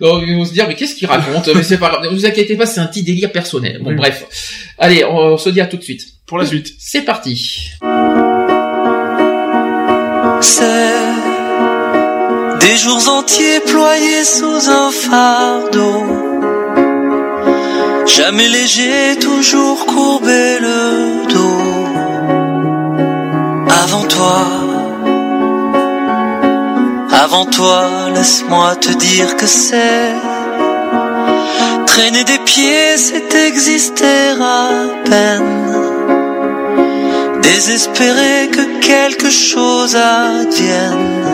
Donc 0.00 0.22
ils 0.26 0.36
vont 0.36 0.44
se 0.44 0.52
dire 0.52 0.66
mais 0.68 0.74
qu'est-ce 0.74 0.94
qu'il 0.94 1.08
raconte 1.08 1.48
Mais 1.54 1.62
c'est 1.62 1.78
pas 1.78 1.88
grave. 1.88 2.04
Ne 2.04 2.08
vous 2.08 2.26
inquiétez 2.26 2.56
pas, 2.56 2.66
c'est 2.66 2.80
un 2.80 2.86
petit 2.86 3.02
délire 3.02 3.32
personnel. 3.32 3.80
Bon 3.82 3.94
bref. 3.94 4.24
Allez, 4.78 5.04
on, 5.04 5.36
se 5.38 5.48
dit 5.48 5.60
à 5.60 5.66
tout 5.66 5.76
de 5.76 5.82
suite. 5.82 6.02
Pour 6.26 6.38
la 6.38 6.46
suite. 6.46 6.72
C'est 6.78 7.02
parti. 7.02 7.70
C'est 10.40 10.92
des 12.60 12.76
jours 12.76 13.08
entiers 13.08 13.60
ployés 13.60 14.24
sous 14.24 14.68
un 14.68 14.90
fardeau 14.90 16.31
Jamais 18.06 18.48
léger, 18.48 19.16
toujours 19.20 19.86
courbé 19.86 20.58
le 20.60 21.26
dos. 21.32 21.86
Avant 23.82 24.02
toi, 24.02 24.46
avant 27.10 27.46
toi, 27.46 27.84
laisse-moi 28.14 28.76
te 28.76 28.92
dire 28.92 29.36
que 29.36 29.46
c'est 29.46 30.14
traîner 31.86 32.24
des 32.24 32.38
pieds, 32.38 32.96
c'est 32.96 33.34
exister 33.34 34.30
à 34.40 34.68
peine. 35.04 35.72
Désespérer 37.42 38.48
que 38.50 38.80
quelque 38.80 39.30
chose 39.30 39.94
advienne. 39.94 41.24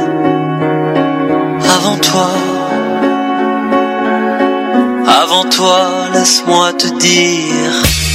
Avant 1.77 1.97
toi. 1.97 2.58
Avant 5.21 5.43
toi, 5.51 6.11
laisse-moi 6.13 6.73
te 6.75 6.87
dire. 7.01 8.08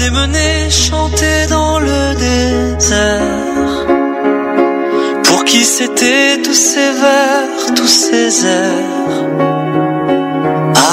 Démener, 0.00 0.70
chanter 0.70 1.46
dans 1.48 1.78
le 1.78 2.00
désert. 2.26 3.86
Pour 5.24 5.44
qui 5.44 5.62
c'était 5.64 6.40
tous 6.44 6.60
ces 6.70 6.90
vers, 7.04 7.74
tous 7.76 7.94
ces 8.04 8.46
airs 8.46 9.18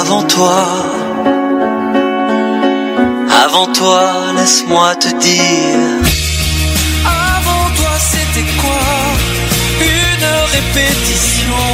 Avant 0.00 0.24
toi, 0.34 0.60
avant 3.44 3.68
toi, 3.78 4.02
laisse-moi 4.36 4.94
te 4.96 5.10
dire. 5.28 5.90
Avant 7.34 7.66
toi, 7.78 7.94
c'était 8.12 8.50
quoi 8.62 8.86
Une 9.96 10.28
répétition 10.56 11.64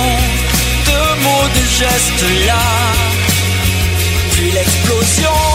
de 0.89 1.01
mots, 1.23 1.49
de 1.57 1.65
gestes 1.81 2.27
là. 2.47 2.67
Puis 4.33 4.51
l'explosion 4.57 5.54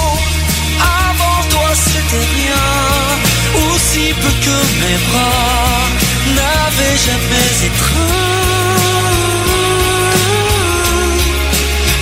rien, 2.07 3.71
aussi 3.71 4.13
peu 4.21 4.31
que 4.45 4.57
mes 4.81 4.97
bras 5.07 5.89
n'avaient 6.35 6.99
jamais 7.07 7.51
étreint 7.67 8.59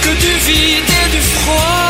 que 0.04 0.10
du 0.24 0.34
vide 0.48 0.90
et 1.06 1.10
du 1.16 1.22
froid. 1.22 1.87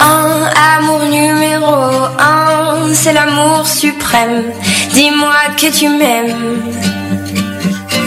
1, 0.00 0.78
amour 0.78 1.04
numéro 1.10 1.74
1, 2.18 2.94
c'est 2.94 3.12
l'amour 3.12 3.66
suprême. 3.66 4.44
Dis-moi 4.92 5.34
que 5.56 5.66
tu 5.78 5.88
m'aimes. 5.88 6.62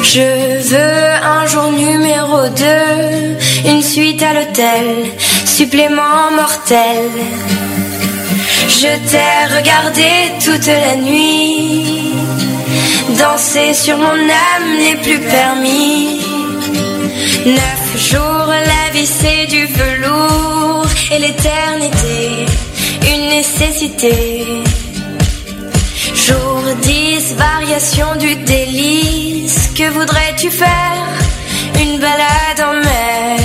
Je 0.04 0.62
veux 0.70 1.12
un 1.24 1.46
jour 1.48 1.72
numéro 1.72 2.48
2, 3.66 3.70
une 3.70 3.82
suite 3.82 4.22
à 4.24 4.34
l'hôtel, 4.34 4.86
supplément 5.46 6.32
mortel. 6.36 7.10
Je 8.68 8.92
t'ai 9.10 9.56
regardé 9.58 10.10
toute 10.44 10.68
la 10.68 10.96
nuit, 10.96 12.14
danser 13.18 13.74
sur 13.74 13.98
mon 13.98 14.20
âme 14.54 14.70
n'est 14.80 15.02
plus 15.02 15.20
permis. 15.20 16.22
Neuf 17.46 18.12
jours, 18.12 18.48
la 18.48 18.94
vie 18.94 19.08
c'est 19.08 19.48
du 19.48 19.66
velours 19.66 20.65
et 21.12 21.20
l'éternité, 21.20 22.46
une 23.14 23.30
nécessité. 23.30 24.64
Jour 26.14 26.62
10, 26.82 27.36
variation 27.36 28.16
du 28.18 28.36
délice, 28.36 29.70
que 29.78 29.90
voudrais-tu 29.90 30.50
faire? 30.50 31.08
Une 31.80 32.00
balade 32.00 32.62
en 32.68 32.74
mer. 32.74 33.40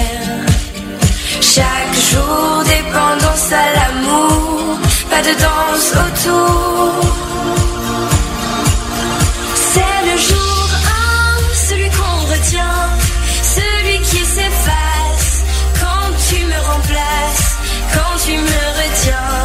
Chaque 1.41 1.95
jour, 2.11 2.63
dépendance 2.65 3.53
à 3.53 3.67
l'amour, 3.77 4.79
pas 5.11 5.23
de 5.23 5.35
danse 5.45 5.93
autour. 6.05 7.11
C'est 9.73 10.01
le 10.11 10.17
jour 10.19 10.60
me 18.37 18.63
retiens. 18.81 19.39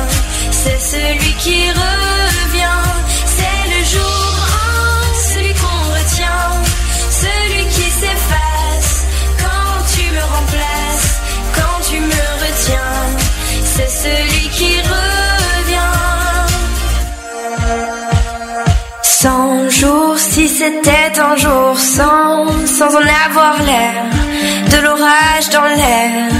C'est 0.51 0.81
celui 0.93 1.33
qui 1.43 1.69
revient, 1.69 2.83
c'est 3.37 3.61
le 3.73 3.81
jour 3.93 4.27
1, 4.71 5.33
celui 5.33 5.53
qu'on 5.61 5.81
retient, 5.97 6.47
celui 7.23 7.63
qui 7.75 7.87
s'efface 8.01 8.93
quand 9.43 9.75
tu 9.93 10.03
me 10.15 10.23
remplaces, 10.35 11.11
quand 11.57 11.77
tu 11.89 11.99
me 11.99 12.25
retiens. 12.45 12.97
C'est 13.73 13.91
celui 14.05 14.47
qui 14.57 14.73
revient. 14.95 15.95
Cent 19.01 19.69
jours, 19.69 20.17
si 20.17 20.47
c'était 20.47 21.19
un 21.19 21.35
jour 21.35 21.79
sans, 21.79 22.45
sans 22.65 22.91
en 22.95 23.05
avoir 23.25 23.55
l'air, 23.63 24.03
de 24.71 24.77
l'orage 24.83 25.49
dans 25.51 25.69
l'air. 25.79 26.35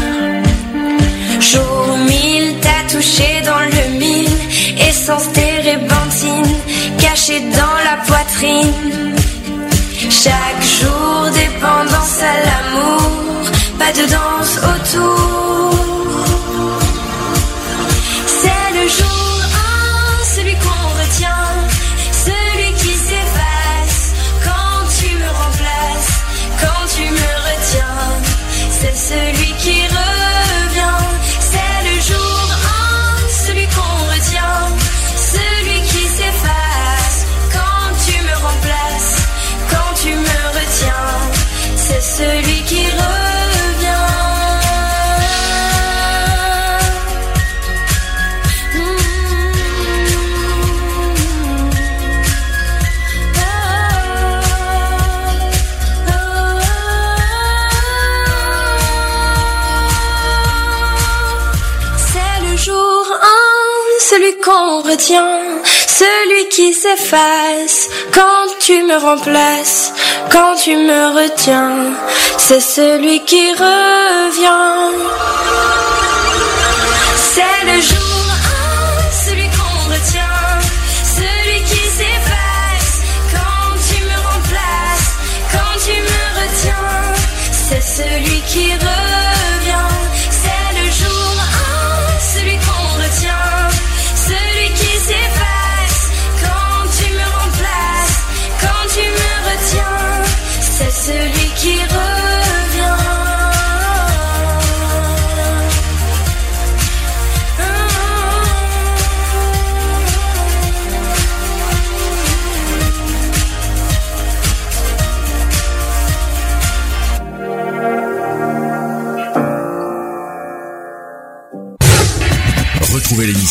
T'as 3.05 3.11
touché 3.11 3.41
dans 3.41 3.59
le 3.59 3.99
mille, 3.99 4.29
essence 4.79 5.31
térébenthine, 5.33 6.55
cachée 6.99 7.41
dans 7.51 7.77
la 7.83 7.97
poitrine. 8.05 9.15
Chaque 10.09 10.63
jour, 10.79 11.29
dépendance 11.33 12.19
à 12.21 12.35
l'amour, 12.45 13.51
pas 13.77 13.91
de 13.91 14.05
danse 14.09 14.44
qu'on 64.45 64.81
retient, 64.81 65.41
celui 65.87 66.47
qui 66.49 66.71
s'efface 66.71 67.89
quand 68.13 68.45
tu 68.59 68.83
me 68.83 68.95
remplaces, 68.95 69.91
quand 70.31 70.55
tu 70.55 70.75
me 70.75 71.19
retiens. 71.19 71.93
C'est 72.37 72.59
celui 72.59 73.23
qui 73.25 73.51
revient. 73.53 74.93
C'est 77.33 77.65
le 77.65 77.81
jour 77.81 78.04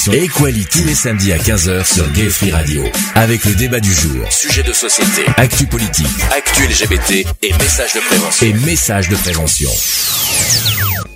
l'émission 0.07 0.13
Equality 0.13 0.79
tous 0.83 0.87
les 0.87 0.95
samedis 0.95 1.33
à 1.33 1.39
15h 1.39 1.85
sur 1.95 2.11
Gay 2.13 2.29
Free 2.29 2.51
Radio. 2.51 2.83
Avec 3.15 3.45
le 3.45 3.55
débat 3.55 3.81
du 3.81 3.93
jour, 3.93 4.31
sujet 4.31 4.63
de 4.63 4.73
société, 4.73 5.23
actu 5.37 5.67
politique, 5.67 6.07
actu 6.37 6.65
LGBT 6.67 7.27
et 7.43 7.53
messages 7.53 7.95
de 7.95 8.01
prévention. 8.01 8.47
Et 8.47 8.53
messages 8.67 9.09
de 9.09 9.17
prévention. 9.17 9.71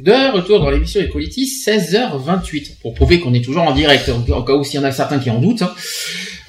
De 0.00 0.32
retour 0.32 0.60
dans 0.60 0.70
l'émission 0.70 1.00
Equality, 1.00 1.50
16h28, 1.66 2.78
pour 2.80 2.94
prouver 2.94 3.20
qu'on 3.20 3.34
est 3.34 3.44
toujours 3.44 3.62
en 3.64 3.72
direct, 3.72 4.10
en 4.32 4.42
cas 4.42 4.52
où 4.54 4.64
s'il 4.64 4.80
y 4.80 4.82
en 4.82 4.86
a 4.86 4.92
certains 4.92 5.18
qui 5.18 5.30
en 5.30 5.38
doutent. 5.38 5.62
hein. 5.62 5.72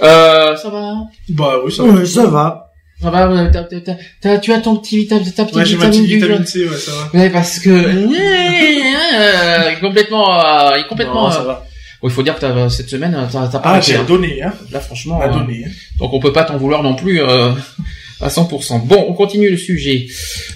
Euh, 0.01 0.55
ça 0.55 0.69
va 0.69 0.93
Bah 1.29 1.55
oui, 1.65 1.71
ça 1.71 1.83
Ouais, 1.83 2.05
ça 2.05 2.25
va. 2.27 2.71
Ça 3.01 3.09
va, 3.09 3.29
ouais, 3.29 3.49
t'as- 3.51 3.63
t'as- 3.63 3.95
t'as- 4.21 4.37
tu 4.39 4.51
as 4.53 4.59
ton 4.59 4.75
petit 4.75 4.97
vita- 4.97 5.17
ta 5.19 5.45
petite 5.45 5.55
Ouais, 5.55 5.63
vitamine 5.63 6.05
du 6.05 6.15
vitamine 6.19 6.45
C, 6.45 6.67
ouais, 6.67 6.77
ça 6.77 6.91
va. 6.91 7.19
Ouais, 7.19 7.29
parce 7.29 7.59
que 7.59 7.69
euh, 7.69 8.07
il 8.09 9.73
est 9.75 9.79
complètement, 9.79 10.37
euh, 10.37 10.81
complètement. 10.87 11.23
Non, 11.27 11.31
ça 11.31 11.41
euh, 11.41 11.45
va. 11.45 11.65
Bon, 12.01 12.07
il 12.09 12.11
faut 12.11 12.23
dire 12.23 12.35
que 12.35 12.41
t'as- 12.41 12.69
cette 12.69 12.89
semaine, 12.89 13.17
t'as 13.31 13.47
pas 13.47 13.61
Ah, 13.65 13.81
j'ai 13.81 13.95
hein. 13.95 14.05
donné, 14.07 14.41
hein. 14.41 14.53
Là, 14.71 14.79
franchement, 14.79 15.21
euh, 15.21 15.31
donné. 15.31 15.65
hein. 15.65 15.71
donc 15.99 16.13
on 16.13 16.19
peut 16.19 16.33
pas 16.33 16.43
t'en 16.43 16.57
vouloir 16.57 16.83
non 16.83 16.95
plus 16.95 17.21
euh, 17.21 17.51
à 18.21 18.29
100%. 18.29 18.85
Bon, 18.85 19.05
on 19.07 19.13
continue 19.13 19.49
le 19.49 19.57
sujet 19.57 20.07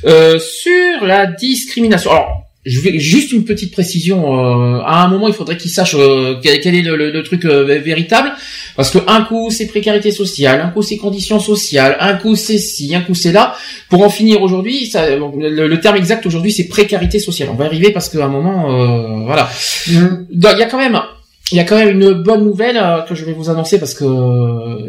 euh, 0.05 0.39
sur 0.39 1.05
la 1.05 1.25
discrimination. 1.27 2.11
Alors, 2.11 2.39
je 2.65 2.79
vais 2.79 2.97
juste 2.97 3.33
une 3.33 3.43
petite 3.43 3.73
précision. 3.73 4.39
Euh, 4.39 4.79
à 4.85 5.03
un 5.03 5.09
moment, 5.09 5.27
il 5.27 5.33
faudrait 5.33 5.57
qu'ils 5.57 5.69
sachent 5.71 5.95
euh, 5.97 6.35
quel, 6.41 6.75
est 6.75 6.81
le, 6.81 7.21
truc 7.23 7.43
euh, 7.43 7.63
véritable, 7.79 8.31
parce 8.77 8.89
que 8.89 8.99
un 9.07 9.23
coup 9.25 9.49
c'est 9.51 9.67
précarité 9.67 10.11
sociale, 10.11 10.61
un 10.61 10.69
coup 10.69 10.81
c'est 10.81 10.95
conditions 10.95 11.41
sociales, 11.41 11.97
un 11.99 12.13
coup 12.13 12.37
c'est 12.37 12.57
ci, 12.57 12.95
un 12.95 13.01
coup 13.01 13.15
c'est 13.15 13.33
là. 13.33 13.53
Pour 13.89 14.01
en 14.03 14.09
finir 14.09 14.41
aujourd'hui, 14.41 14.89
le, 14.95 15.67
le, 15.67 15.79
terme 15.81 15.97
exact 15.97 16.25
aujourd'hui 16.25 16.53
c'est 16.53 16.69
précarité 16.69 17.19
sociale. 17.19 17.49
On 17.51 17.55
va 17.55 17.65
arriver 17.65 17.91
parce 17.91 18.07
qu'à 18.07 18.23
un 18.23 18.29
moment, 18.29 19.25
voilà. 19.25 19.49
Mm. 19.89 20.07
Il 20.31 20.41
y 20.41 20.63
a 20.63 20.65
quand 20.67 20.77
même 20.77 21.01
il 21.51 21.57
y 21.57 21.59
a 21.59 21.65
quand 21.65 21.77
même 21.77 21.99
une 21.99 22.13
bonne 22.13 22.45
nouvelle 22.45 22.77
euh, 22.77 23.01
que 23.01 23.15
je 23.15 23.25
vais 23.25 23.33
vous 23.33 23.49
annoncer 23.49 23.79
parce 23.79 23.93
que 23.93 24.05
euh, 24.05 24.87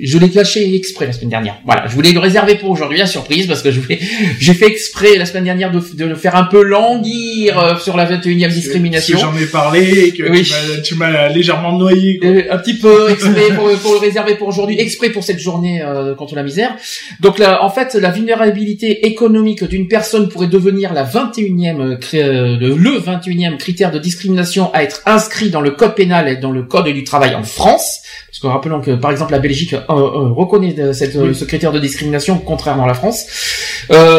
je, 0.00 0.18
l'ai 0.18 0.30
caché 0.30 0.74
exprès 0.74 1.06
la 1.06 1.12
semaine 1.12 1.30
dernière. 1.30 1.60
Voilà, 1.64 1.86
je 1.86 1.94
voulais 1.94 2.12
le 2.12 2.18
réserver 2.18 2.56
pour 2.56 2.70
aujourd'hui 2.70 2.98
la 2.98 3.06
surprise 3.06 3.46
parce 3.46 3.62
que 3.62 3.70
je 3.70 3.80
voulais, 3.80 3.98
j'ai 4.38 4.54
fait 4.54 4.66
exprès 4.66 5.16
la 5.16 5.26
semaine 5.26 5.44
dernière 5.44 5.70
de, 5.70 5.80
de 5.94 6.04
le 6.04 6.14
faire 6.14 6.36
un 6.36 6.44
peu 6.44 6.62
languir 6.62 7.58
euh, 7.58 7.76
sur 7.76 7.96
la 7.96 8.06
21e 8.06 8.48
discrimination. 8.48 9.18
J'en 9.18 9.36
ai 9.36 9.46
parlé 9.46 10.06
et 10.06 10.12
que 10.12 10.80
tu 10.82 10.94
m'as 10.94 11.28
légèrement 11.28 11.76
noyé. 11.76 12.20
un 12.50 12.58
petit 12.58 12.74
peu 12.74 13.10
exprès 13.10 13.54
pour, 13.54 13.70
pour, 13.78 13.92
le 13.94 13.98
réserver 13.98 14.34
pour 14.34 14.48
aujourd'hui, 14.48 14.78
exprès 14.78 15.10
pour 15.10 15.24
cette 15.24 15.40
journée 15.40 15.82
contre 16.18 16.34
la 16.34 16.42
misère. 16.42 16.76
Donc 17.20 17.38
là, 17.38 17.62
en 17.62 17.70
fait, 17.70 17.94
la 17.94 18.10
vulnérabilité 18.10 19.06
économique 19.06 19.64
d'une 19.64 19.88
personne 19.88 20.28
pourrait 20.28 20.46
devenir 20.46 20.92
la 20.92 21.04
21e 21.04 21.98
le, 22.12 22.74
le 22.74 22.98
21e 22.98 23.56
critère 23.56 23.90
de 23.90 23.98
discrimination 23.98 24.72
à 24.72 24.82
être 24.82 25.02
inscrit 25.06 25.50
dans 25.50 25.60
le 25.60 25.70
code 25.70 25.94
pénal 25.94 26.28
et 26.28 26.36
dans 26.36 26.50
le 26.50 26.62
code 26.62 26.86
du 26.86 27.04
travail 27.04 27.34
en 27.34 27.42
France, 27.42 28.00
parce 28.26 28.38
que 28.40 28.46
rappelons 28.46 28.80
que 28.80 28.92
par 28.92 29.10
exemple 29.10 29.32
la 29.32 29.38
Belgique 29.38 29.74
euh, 29.74 29.80
euh, 29.83 29.83
reconnaît 29.88 30.74
euh, 30.78 30.92
cette, 30.92 31.12
ce 31.12 31.44
critère 31.44 31.72
de 31.72 31.78
discrimination 31.78 32.38
contrairement 32.38 32.84
à 32.84 32.88
la 32.88 32.94
France. 32.94 33.26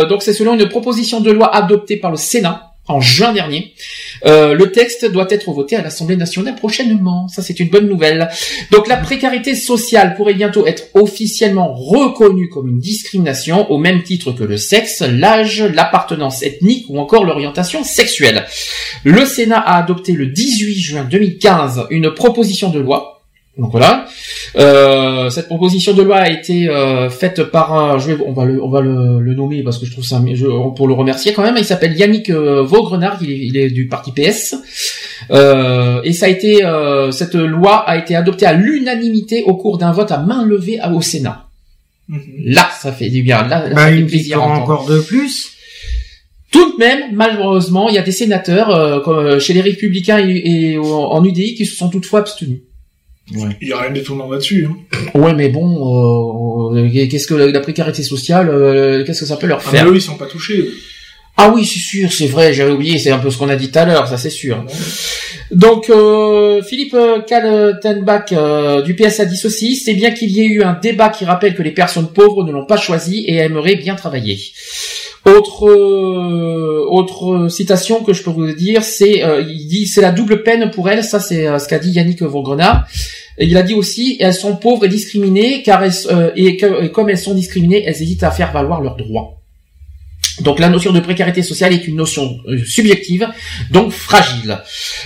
donc 0.10 0.22
c'est 0.22 0.34
selon 0.34 0.54
une 0.54 0.68
proposition 0.70 1.22
de 1.22 1.32
loi 1.32 1.54
adoptée 1.54 1.98
par 1.98 2.12
le 2.12 2.18
Sénat 2.18 2.76
en 2.88 3.02
juin 3.02 3.34
dernier. 3.34 3.74
Euh, 4.26 4.54
le 4.54 4.72
texte 4.72 5.10
doit 5.12 5.28
être 5.30 5.52
voté 5.52 5.76
à 5.76 5.82
l'Assemblée 5.82 6.16
nationale 6.16 6.56
prochainement. 6.56 7.28
Ça, 7.28 7.42
c'est 7.42 7.60
une 7.60 7.70
bonne 7.70 7.88
nouvelle. 7.88 8.30
Donc, 8.72 8.88
la 8.88 8.98
précarité 8.98 9.56
sociale 9.56 10.16
pourrait 10.16 10.34
bientôt 10.34 10.66
être 10.68 10.84
officiellement 10.94 11.74
reconnue 11.74 12.50
comme 12.50 12.70
une 12.70 12.80
discrimination 12.80 13.70
au 13.72 13.78
même 13.78 14.04
titre 14.04 14.32
que 14.32 14.44
le 14.44 14.58
sexe, 14.58 15.02
l'âge, 15.02 15.64
l'appartenance 15.64 16.44
ethnique 16.44 16.86
ou 16.90 17.00
encore 17.00 17.26
l'orientation 17.26 17.84
sexuelle. 17.84 18.46
Le 19.04 19.26
Sénat 19.26 19.60
a 19.60 19.80
adopté 19.80 20.14
le 20.14 20.28
18 20.28 20.80
juin 20.80 21.04
2015 21.04 21.88
une 21.90 22.12
proposition 22.12 22.70
de 22.70 22.80
loi 22.80 23.15
donc 23.58 23.72
voilà. 23.72 24.06
Euh, 24.58 25.30
cette 25.30 25.48
proposition 25.48 25.94
de 25.94 26.02
loi 26.02 26.18
a 26.18 26.30
été 26.30 26.68
euh, 26.68 27.10
faite 27.10 27.44
par 27.44 27.74
un, 27.74 28.00
je 28.00 28.12
vais, 28.12 28.24
on 28.26 28.34
va 28.34 28.44
le, 28.44 28.62
on 28.62 28.70
va 28.70 28.82
le, 28.82 29.34
nommer 29.34 29.64
parce 29.64 29.78
que 29.78 29.86
je 29.86 29.92
trouve 29.92 30.04
ça, 30.04 30.22
je, 30.34 30.46
pour 30.76 30.88
le 30.90 30.94
remercier 30.94 31.32
quand 31.32 31.42
même. 31.42 31.56
Il 31.58 31.64
s'appelle 31.64 31.96
Yannick 31.96 32.30
euh, 32.30 32.64
Vaugrenard, 32.64 33.18
il 33.22 33.32
est, 33.32 33.38
il 33.38 33.58
est, 33.58 33.70
du 33.70 33.88
parti 33.88 34.12
PS. 34.12 34.56
Euh, 35.32 36.02
et 36.04 36.12
ça 36.12 36.26
a 36.26 36.30
été, 36.30 36.64
cette 37.12 37.36
loi 37.36 37.78
a 37.78 37.98
été 37.98 38.16
adoptée 38.16 38.46
à 38.46 38.54
l'unanimité 38.54 39.44
au 39.44 39.56
cours 39.56 39.78
d'un 39.78 39.94
vote 39.94 40.12
à 40.12 40.20
main 40.20 40.46
levée 40.46 40.80
au 40.94 41.02
Sénat. 41.02 41.46
Mhm. 42.10 42.20
Là, 42.46 42.70
ça 42.78 42.92
fait 42.92 43.10
du 43.10 43.24
bien. 43.24 43.48
Là, 43.48 43.70
bah, 43.70 43.76
ça 43.78 43.88
fait 43.88 44.04
plaisir. 44.04 44.44
Encore 44.44 44.86
de 44.86 45.00
plus. 45.00 45.54
Tout 46.52 46.74
de 46.74 46.78
même, 46.78 47.04
malheureusement, 47.14 47.88
il 47.88 47.96
y 47.96 47.98
a 47.98 48.02
des 48.02 48.12
sénateurs, 48.12 49.02
comme 49.04 49.40
chez 49.40 49.54
les 49.54 49.62
Républicains 49.62 50.20
et, 50.20 50.74
et 50.74 50.78
en 50.78 51.24
UDI, 51.24 51.56
qui 51.56 51.66
se 51.66 51.76
sont 51.76 51.90
toutefois 51.90 52.20
abstenus. 52.20 52.60
Il 53.32 53.68
y 53.68 53.74
a 53.74 53.80
rien 53.80 53.92
d'étonnant 53.92 54.30
là-dessus. 54.30 54.68
Hein. 54.68 55.20
Ouais, 55.20 55.34
mais 55.34 55.50
bon, 55.50 56.76
euh, 56.76 56.90
qu'est-ce 57.10 57.28
que 57.28 57.34
la 57.34 57.60
précarité 57.60 58.04
sociale, 58.04 58.50
euh, 58.50 59.04
qu'est-ce 59.04 59.22
que 59.22 59.26
ça 59.26 59.38
peut 59.38 59.48
leur 59.48 59.64
ah, 59.66 59.70
faire 59.70 59.86
ah, 59.88 59.90
eux, 59.90 59.96
ils 59.96 60.02
sont 60.02 60.18
pas 60.18 60.28
touchés. 60.28 60.70
Ah 61.38 61.52
oui, 61.54 61.66
c'est 61.66 61.80
sûr, 61.80 62.14
c'est 62.14 62.28
vrai, 62.28 62.54
j'avais 62.54 62.72
oublié, 62.72 62.98
c'est 62.98 63.12
un 63.12 63.18
peu 63.18 63.30
ce 63.30 63.38
qu'on 63.38 63.50
a 63.50 63.58
dit 63.58 63.70
tout 63.70 63.80
à 63.80 63.86
l'heure, 63.86 64.08
ça 64.08 64.18
c'est 64.18 64.30
sûr. 64.30 64.64
Donc, 65.52 65.90
euh, 65.90 66.62
Philippe 66.62 66.96
Kaltenbach 67.28 68.32
du 68.84 68.96
PSA 68.96 69.26
dit 69.26 69.36
ceci, 69.36 69.76
c'est 69.76 69.96
bien 69.96 70.12
qu'il 70.12 70.32
y 70.32 70.42
ait 70.42 70.48
eu 70.48 70.64
un 70.64 70.74
débat 70.74 71.10
qui 71.10 71.26
rappelle 71.26 71.56
que 71.56 71.64
les 71.64 71.72
personnes 71.72 72.14
pauvres 72.14 72.46
ne 72.46 72.52
l'ont 72.52 72.66
pas 72.66 72.78
choisi 72.78 73.26
et 73.28 73.36
aimeraient 73.38 73.76
bien 73.76 73.96
travailler. 73.96 74.40
Autre 75.26 75.68
autre 76.90 77.48
citation 77.50 78.04
que 78.04 78.14
je 78.14 78.22
peux 78.22 78.30
vous 78.30 78.52
dire, 78.54 78.84
c'est 78.84 79.24
il 79.48 79.68
dit 79.68 79.88
c'est 79.88 80.02
la 80.02 80.12
double 80.12 80.44
peine 80.44 80.70
pour 80.70 80.88
elle, 80.90 81.04
ça 81.04 81.20
c'est 81.20 81.46
ce 81.60 81.68
qu'a 81.68 81.80
dit 81.80 81.92
Yannick 81.92 82.22
Vaugrenard. 82.22 82.88
Il 83.38 83.58
a 83.58 83.64
dit 83.64 83.74
aussi, 83.74 84.18
elles 84.20 84.34
sont 84.34 84.56
pauvres 84.56 84.86
et 84.86 84.90
discriminées, 84.90 85.62
car 85.62 85.84
elles, 85.84 85.94
euh, 86.10 86.32
et, 86.36 86.58
comme 86.92 87.10
elles 87.10 87.18
sont 87.18 87.34
discriminées, 87.34 87.84
elles 87.86 88.02
hésitent 88.02 88.24
à 88.24 88.32
faire 88.32 88.54
valoir 88.54 88.82
leurs 88.82 88.96
droits. 88.96 89.42
Donc 90.42 90.60
la 90.60 90.70
notion 90.70 90.92
de 90.92 91.00
précarité 91.00 91.42
sociale 91.42 91.74
est 91.74 91.88
une 91.88 91.96
notion 91.96 92.38
euh, 92.48 92.58
subjective, 92.66 93.28
donc 93.72 93.92
fragile. 93.92 94.58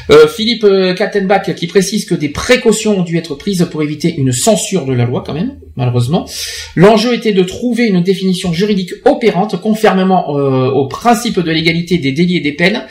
Euh, 0.10 0.28
Philippe 0.28 0.64
euh, 0.64 0.94
Kaltenbach 0.94 1.54
qui 1.54 1.68
précise 1.68 2.06
que 2.06 2.16
des 2.16 2.30
précautions 2.30 3.00
ont 3.00 3.04
dû 3.04 3.18
être 3.18 3.36
prises 3.36 3.68
pour 3.72 3.84
éviter 3.84 4.16
une 4.16 4.32
censure 4.32 4.86
de 4.86 4.94
la 4.94 5.06
loi 5.06 5.24
quand 5.26 5.34
même, 5.34 5.60
malheureusement. 5.80 6.28
L'enjeu 6.76 7.14
était 7.14 7.32
de 7.32 7.42
trouver 7.42 7.88
une 7.88 8.02
définition 8.02 8.54
juridique 8.54 8.92
opérante 9.06 9.60
conformément 9.60 10.30
au 10.30 10.88
principe 10.88 11.40
de 11.40 11.52
l'égalité 11.52 11.98
des 11.98 12.12
délits 12.12 12.38
et 12.38 12.42
des 12.42 12.52
peines. 12.52 12.84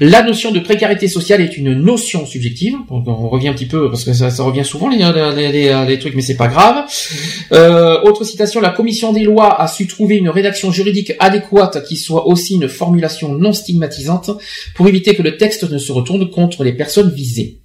La 0.00 0.22
notion 0.22 0.52
de 0.52 0.60
précarité 0.60 1.08
sociale 1.08 1.40
est 1.40 1.56
une 1.56 1.72
notion 1.72 2.26
subjective. 2.26 2.74
Donc 2.90 3.08
on 3.08 3.28
revient 3.28 3.48
un 3.48 3.54
petit 3.54 3.66
peu 3.66 3.90
parce 3.90 4.04
que 4.04 4.12
ça, 4.12 4.30
revient 4.42 4.64
souvent 4.64 4.88
les, 4.88 4.98
les, 5.50 5.84
les, 5.88 5.98
trucs, 5.98 6.14
mais 6.14 6.22
c'est 6.22 6.36
pas 6.36 6.48
grave. 6.48 6.84
autre 8.04 8.24
citation, 8.24 8.60
la 8.60 8.70
commission 8.70 9.12
des 9.12 9.24
lois 9.24 9.60
a 9.60 9.66
su 9.66 9.86
trouver 9.86 10.16
une 10.16 10.28
rédaction 10.28 10.70
juridique 10.70 11.12
adéquate 11.18 11.84
qui 11.86 11.96
soit 11.96 12.26
aussi 12.26 12.54
une 12.54 12.68
formulation 12.68 13.34
non 13.34 13.52
stigmatisante 13.52 14.30
pour 14.74 14.86
éviter 14.86 15.14
que 15.14 15.22
le 15.22 15.36
texte 15.36 15.70
ne 15.70 15.78
se 15.78 15.92
retourne 15.92 16.30
contre 16.30 16.64
les 16.64 16.72
personnes 16.72 17.10
visées 17.10 17.58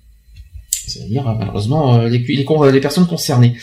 c'est-à-dire 0.90 1.24
malheureusement 1.38 1.96
euh, 1.96 2.10
les, 2.10 2.20
les, 2.20 2.80
personnes 2.82 3.08
concernées. 3.08 3.56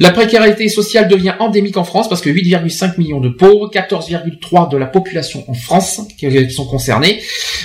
La 0.00 0.10
précarité 0.10 0.68
sociale 0.68 1.08
devient 1.08 1.34
endémique 1.38 1.76
en 1.76 1.84
France 1.84 2.08
parce 2.08 2.20
que 2.20 2.30
8,5 2.30 2.98
millions 2.98 3.20
de 3.20 3.28
pauvres, 3.28 3.70
14,3 3.70 4.70
de 4.70 4.76
la 4.76 4.86
population 4.86 5.44
en 5.48 5.54
France 5.54 6.00
qui, 6.18 6.28
qui 6.28 6.50
sont 6.50 6.66
concernés. 6.66 7.20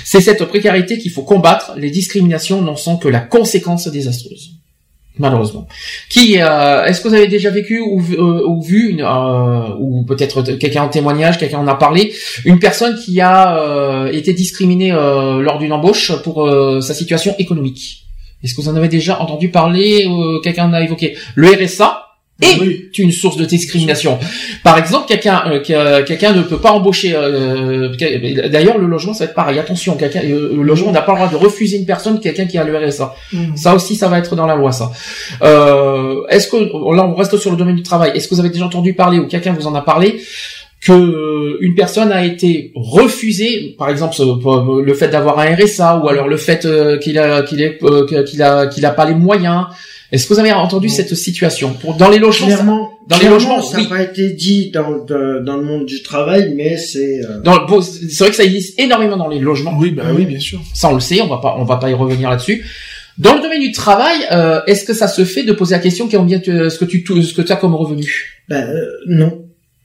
C'est 0.06 0.22
cette 0.22 0.44
précarité 0.46 0.98
qu'il 0.98 1.12
faut 1.12 1.24
combattre. 1.24 1.74
Les 1.78 1.90
discriminations 1.90 2.62
n'en 2.62 2.76
sont 2.76 2.98
que 2.98 3.08
la 3.08 3.20
conséquence 3.20 3.88
désastreuse 3.88 4.62
malheureusement. 5.18 5.68
Qui 6.10 6.42
euh, 6.42 6.86
est-ce 6.86 7.02
que 7.02 7.08
vous 7.08 7.14
avez 7.14 7.28
déjà 7.28 7.50
vécu 7.50 7.80
ou, 7.80 8.02
euh, 8.14 8.46
ou 8.46 8.62
vu 8.62 8.90
une, 8.90 9.02
euh, 9.02 9.76
ou 9.80 10.04
peut-être 10.04 10.42
quelqu'un 10.42 10.84
en 10.84 10.90
témoignage, 10.90 11.38
quelqu'un 11.38 11.60
en 11.60 11.68
a 11.68 11.76
parlé, 11.76 12.14
une 12.46 12.60
personne 12.60 12.98
qui 12.98 13.22
a 13.22 14.10
été 14.12 14.34
discriminée 14.34 14.92
lors 14.92 15.60
d'une 15.60 15.74
embauche 15.74 16.12
pour 16.24 16.50
sa 16.82 16.94
situation 16.94 17.36
économique? 17.38 18.01
Est-ce 18.44 18.56
que 18.56 18.62
vous 18.62 18.70
en 18.70 18.76
avez 18.76 18.88
déjà 18.88 19.20
entendu 19.20 19.50
parler 19.50 20.08
Quelqu'un 20.44 20.66
en 20.66 20.74
a 20.74 20.82
évoqué? 20.82 21.16
Le 21.36 21.48
RSA 21.48 22.12
est 22.42 22.98
une 22.98 23.12
source 23.12 23.38
de 23.38 23.46
discrimination. 23.46 24.18
Par 24.64 24.78
exemple, 24.78 25.08
quelqu'un 25.08 25.44
euh, 25.48 26.04
quelqu'un 26.04 26.34
ne 26.34 26.42
peut 26.42 26.58
pas 26.58 26.72
embaucher. 26.72 27.14
Euh, 27.16 27.90
D'ailleurs, 28.50 28.78
le 28.78 28.88
logement, 28.88 29.14
ça 29.14 29.26
va 29.26 29.30
être 29.30 29.36
pareil. 29.36 29.60
Attention, 29.60 29.96
quelqu'un 29.96 30.22
euh, 30.24 30.56
le 30.56 30.64
logement 30.64 30.92
n'a 30.92 31.02
pas 31.02 31.14
le 31.14 31.20
droit 31.20 31.30
de 31.30 31.36
refuser 31.36 31.78
une 31.78 31.86
personne, 31.86 32.20
quelqu'un 32.20 32.46
qui 32.46 32.58
a 32.58 32.64
le 32.64 32.76
RSA. 32.78 33.14
Mm. 33.32 33.56
Ça 33.56 33.76
aussi, 33.76 33.96
ça 33.96 34.08
va 34.08 34.20
être 34.20 34.36
dans 34.36 34.48
la 34.48 34.56
loi, 34.56 34.72
ça. 34.72 34.92
Euh, 35.44 36.24
Est-ce 36.30 36.48
que 36.48 36.58
là, 36.58 37.06
on 37.06 37.14
reste 37.16 37.38
sur 37.38 37.52
le 37.52 37.58
domaine 37.58 37.76
du 37.76 37.84
travail. 37.84 38.12
Est-ce 38.16 38.28
que 38.28 38.36
vous 38.36 38.40
avez 38.40 38.50
déjà 38.50 38.66
entendu 38.66 38.94
parler 38.94 39.20
ou 39.20 39.28
quelqu'un 39.28 39.54
vous 39.54 39.68
en 39.68 39.76
a 39.76 39.82
parlé? 39.82 40.22
Que 40.82 40.92
euh, 40.92 41.58
une 41.62 41.76
personne 41.76 42.12
a 42.12 42.26
été 42.26 42.72
refusée, 42.76 43.76
par 43.78 43.90
exemple 43.90 44.16
le 44.84 44.94
fait 44.94 45.10
d'avoir 45.10 45.40
un 45.40 45.56
RSA 45.56 45.98
ou 46.00 46.10
alors 46.10 46.28
le 46.28 46.38
fait 46.38 46.68
qu'il 47.02 47.20
a 47.20 47.44
qu'il 47.44 47.62
est 47.62 47.80
qu'il 48.26 48.42
a 48.42 48.68
qu'il 48.68 48.86
a 48.86 48.92
pas 48.92 49.06
les 49.06 49.14
moyens 49.14 49.68
est-ce 50.12 50.28
que 50.28 50.34
vous 50.34 50.40
avez 50.40 50.52
entendu 50.52 50.90
cette 50.90 51.16
situation? 51.16 51.74
Pour 51.74 51.96
dans 51.96 52.10
les 52.10 52.20
logements 52.20 52.48
clairement, 52.48 52.92
Dans 53.08 53.18
les 53.18 53.30
logements, 53.30 53.62
ça 53.62 53.78
n'a 53.78 53.86
pas 53.86 54.02
été 54.02 54.32
dit 54.32 54.70
dans, 54.70 55.06
dans 55.06 55.56
le 55.56 55.64
monde 55.64 55.86
du 55.86 56.04
travail, 56.04 56.54
mais 56.54 56.76
c'est. 56.76 57.22
Euh... 57.24 57.40
C'est 57.82 58.20
vrai 58.20 58.30
que 58.30 58.36
ça 58.36 58.44
existe 58.44 58.78
énormément 58.78 59.16
dans 59.16 59.30
les 59.30 59.40
logements. 59.40 59.78
Oui, 59.80 59.92
bah 59.92 60.04
oui, 60.14 60.26
bien 60.26 60.40
sûr. 60.40 60.60
Ça 60.74 60.90
on 60.90 60.96
le 60.96 61.00
sait, 61.00 61.22
on 61.22 61.28
va 61.28 61.38
pas, 61.38 61.56
on 61.58 61.64
va 61.64 61.78
pas 61.78 61.90
y 61.90 61.94
revenir 61.94 62.30
là-dessus. 62.30 62.66
Dans 63.18 63.36
le 63.36 63.42
domaine 63.42 63.62
du 63.62 63.72
travail, 63.72 64.18
euh, 64.32 64.62
est-ce 64.68 64.84
que 64.84 64.94
ça 64.94 65.08
se 65.08 65.24
fait 65.24 65.44
de 65.44 65.54
poser 65.54 65.76
la 65.76 65.82
question 65.82 66.10
combien 66.10 66.42
ce 66.44 66.78
que 66.78 66.86
tu 66.86 67.06
ce 67.24 67.34
que 67.34 67.42
tu 67.42 67.52
as 67.52 67.56
comme 67.56 67.76
revenu? 67.76 68.44
Ben 68.50 68.68
euh, 68.68 68.86
non. 69.08 69.41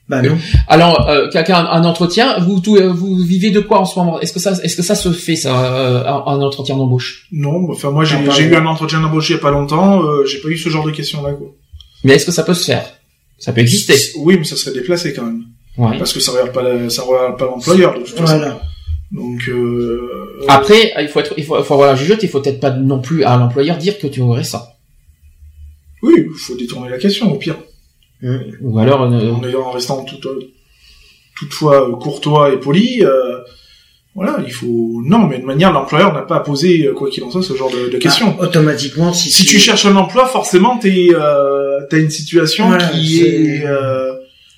Bah 0.09 0.21
non. 0.21 0.37
Alors, 0.67 1.09
euh, 1.09 1.29
quelqu'un 1.29 1.65
un 1.65 1.83
entretien, 1.83 2.39
vous 2.39 2.61
euh, 2.75 2.87
vous 2.87 3.17
vivez 3.17 3.51
de 3.51 3.59
quoi 3.59 3.79
en 3.79 3.85
ce 3.85 3.99
moment? 3.99 4.21
Est-ce 4.21 4.31
que 4.31 4.39
ça 4.39 4.51
est-ce 4.63 4.77
que 4.77 4.81
ça 4.81 4.95
se 4.95 5.11
fait 5.11 5.35
ça 5.35 5.75
euh, 5.75 6.05
un, 6.05 6.41
entretien 6.41 6.77
d'embauche? 6.77 7.27
Non, 7.33 7.69
enfin 7.69 7.91
moi 7.91 8.05
j'ai 8.05 8.43
eu 8.43 8.55
un 8.55 8.65
entretien 8.65 9.01
d'embauche 9.01 9.29
il 9.29 9.33
y 9.33 9.35
a 9.35 9.39
pas 9.39 9.51
longtemps, 9.51 10.01
euh, 10.03 10.25
j'ai 10.25 10.39
pas 10.39 10.47
eu 10.47 10.57
ce 10.57 10.69
genre 10.69 10.85
de 10.85 10.91
questions 10.91 11.21
là 11.23 11.33
quoi. 11.33 11.47
Mais 12.05 12.13
est-ce 12.13 12.25
que 12.25 12.31
ça 12.31 12.43
peut 12.43 12.53
se 12.53 12.63
faire? 12.63 12.85
Ça 13.37 13.51
peut 13.51 13.59
exister. 13.59 13.95
Oui, 14.19 14.37
mais 14.37 14.45
ça 14.45 14.55
serait 14.55 14.73
déplacé 14.73 15.13
quand 15.13 15.23
même. 15.23 15.43
Ouais. 15.77 15.97
Parce 15.97 16.13
que 16.13 16.21
ça 16.21 16.31
regarde 16.31 16.53
pas 16.53 16.89
ça 16.89 17.01
regarde 17.01 17.37
pas 17.37 17.45
l'employeur 17.45 17.93
de 17.93 18.05
toute 18.05 18.17
façon. 18.17 18.37
Voilà. 18.37 18.61
Donc 19.11 19.41
euh... 19.49 20.09
après, 20.47 20.93
il 20.99 21.07
faut 21.09 21.19
être 21.19 21.33
il 21.37 21.43
faut, 21.43 21.61
faut 21.63 21.73
avoir 21.73 21.89
la 21.89 21.95
jugeote, 21.95 22.23
il 22.23 22.29
faut 22.29 22.39
peut-être 22.39 22.61
pas 22.61 22.71
non 22.71 23.01
plus 23.01 23.25
à 23.25 23.35
l'employeur 23.35 23.77
dire 23.77 23.99
que 23.99 24.07
tu 24.07 24.21
aurais 24.21 24.45
ça. 24.45 24.77
Oui, 26.01 26.13
il 26.17 26.33
faut 26.33 26.55
détourner 26.55 26.89
la 26.89 26.97
question 26.97 27.31
au 27.31 27.35
pire. 27.35 27.57
Ou 28.23 28.79
alors 28.79 29.03
euh, 29.03 29.53
en, 29.55 29.71
restant 29.71 30.03
tout, 30.03 30.19
toutefois 31.35 31.89
euh, 31.89 31.95
courtois 31.95 32.51
et 32.51 32.57
poli, 32.57 33.03
euh, 33.03 33.39
Voilà, 34.15 34.39
il 34.43 34.51
faut 34.51 35.03
non, 35.05 35.27
mais 35.27 35.37
de 35.37 35.45
manière 35.45 35.71
l'employeur 35.71 36.11
n'a 36.13 36.23
pas 36.23 36.37
à 36.37 36.39
poser 36.39 36.89
quoi 36.95 37.09
qu'il 37.09 37.23
en 37.23 37.29
soit 37.29 37.43
ce 37.43 37.55
genre 37.55 37.69
de, 37.71 37.89
de 37.89 37.97
questions. 37.99 38.35
Ah, 38.39 38.45
automatiquement, 38.45 39.13
si, 39.13 39.29
si 39.29 39.45
tu 39.45 39.59
cherches 39.59 39.85
un 39.85 39.95
emploi, 39.95 40.25
forcément 40.25 40.79
t'es 40.79 41.09
euh, 41.13 41.81
t'as 41.89 41.99
une 41.99 42.09
situation 42.09 42.75
qui 42.91 43.23
est, 43.23 43.65
euh, 43.65 44.13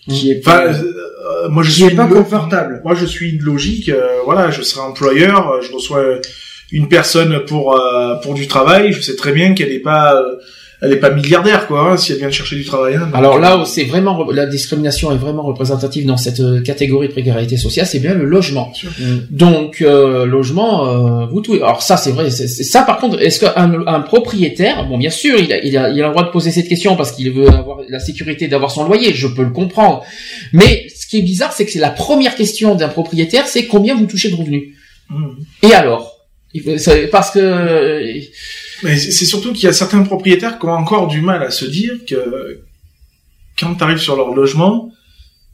qui 0.08 0.32
est 0.32 0.42
pas, 0.42 0.68
euh, 0.68 1.50
moi 1.50 1.62
je 1.64 1.70
qui 1.70 1.76
suis 1.76 1.84
est 1.86 1.96
pas 1.96 2.08
confortable. 2.08 2.82
Moi 2.86 2.96
je 2.96 3.06
suis 3.06 3.38
de 3.38 3.44
logique, 3.44 3.90
euh, 3.90 4.22
voilà, 4.24 4.50
je 4.50 4.62
serai 4.62 4.82
employeur, 4.82 5.52
euh, 5.52 5.62
je 5.62 5.74
reçois 5.74 6.04
une 6.72 6.88
personne 6.88 7.44
pour 7.46 7.76
euh, 7.76 8.16
pour 8.24 8.36
du 8.36 8.48
travail, 8.48 8.94
je 8.94 9.02
sais 9.02 9.18
très 9.18 9.34
bien 9.34 9.54
qu'elle 9.56 9.74
est 9.74 9.80
pas 9.80 10.16
euh, 10.16 10.38
elle 10.82 10.94
est 10.94 10.98
pas 10.98 11.10
milliardaire 11.10 11.68
quoi, 11.68 11.92
hein, 11.92 11.98
si 11.98 12.14
elle 12.14 12.20
vient 12.20 12.28
de 12.28 12.34
chercher 12.34 12.56
du 12.56 12.64
travail. 12.64 12.96
hein. 12.96 13.10
Alors 13.14 13.38
là 13.38 13.58
où 13.58 13.66
c'est 13.66 13.84
vraiment 13.84 14.30
la 14.32 14.46
discrimination 14.46 15.12
est 15.12 15.18
vraiment 15.18 15.44
représentative 15.44 16.06
dans 16.06 16.18
cette 16.18 16.40
euh, 16.40 16.62
catégorie 16.62 17.08
de 17.08 17.14
précarité 17.14 17.58
sociale, 17.58 17.86
c'est 17.86 18.00
bien 18.00 18.14
le 18.14 18.26
logement. 18.26 18.72
Donc 19.30 19.82
euh, 19.82 20.26
logement, 20.26 20.88
euh, 20.88 21.26
vous 21.28 21.42
tout. 21.42 21.56
Alors 21.56 21.82
ça 21.82 21.98
c'est 21.98 22.12
vrai, 22.12 22.30
c'est 22.30 22.48
ça 22.48 22.84
par 22.84 23.00
contre, 23.00 23.22
est-ce 23.22 23.40
qu'un 23.42 23.86
un 23.88 24.00
propriétaire, 24.00 24.88
bon 24.88 24.98
bien 24.98 25.10
sûr, 25.10 25.38
il 25.40 25.52
a, 25.52 25.64
il 25.64 25.78
a 25.78 25.90
il 25.90 26.02
a 26.02 26.08
le 26.08 26.12
droit 26.14 26.24
de 26.24 26.32
poser 26.32 26.52
cette 26.52 26.68
question 26.68 26.96
parce 26.96 27.12
qu'il 27.12 27.32
veut 27.32 27.50
avoir 27.50 27.80
la 27.90 28.00
sécurité 28.00 28.48
d'avoir 28.48 28.72
son 28.72 28.86
loyer, 28.86 29.14
je 29.14 29.28
peux 29.28 29.44
le 29.44 29.52
comprendre. 29.52 30.04
Mais 30.54 30.88
ce 30.96 31.08
qui 31.08 31.18
est 31.20 31.22
bizarre, 31.22 31.52
c'est 31.54 31.66
que 31.66 31.72
c'est 31.72 31.80
la 31.80 31.90
première 31.90 32.36
question 32.36 32.76
d'un 32.76 32.88
propriétaire, 32.88 33.48
c'est 33.48 33.66
combien 33.66 33.96
vous 33.96 34.06
touchez 34.06 34.30
de 34.30 34.36
revenus? 34.36 34.76
Mmh. 35.10 35.26
Et 35.64 35.74
alors? 35.74 36.09
Parce 37.12 37.32
que 37.32 37.40
euh, 37.40 38.22
Mais 38.84 38.98
c'est 38.98 39.26
surtout 39.26 39.54
qu'il 39.54 39.66
y 39.66 39.68
a 39.68 39.74
certains 39.74 40.02
propriétaires 40.04 40.58
qui 40.60 40.66
ont 40.66 40.72
encore 40.72 41.08
du 41.08 41.22
mal 41.22 41.44
à 41.44 41.52
se 41.52 41.66
dire 41.66 41.94
que 42.08 42.62
quand 43.60 43.76
tu 43.76 43.84
arrives 43.84 44.00
sur 44.00 44.16
leur 44.16 44.34
logement, 44.34 44.92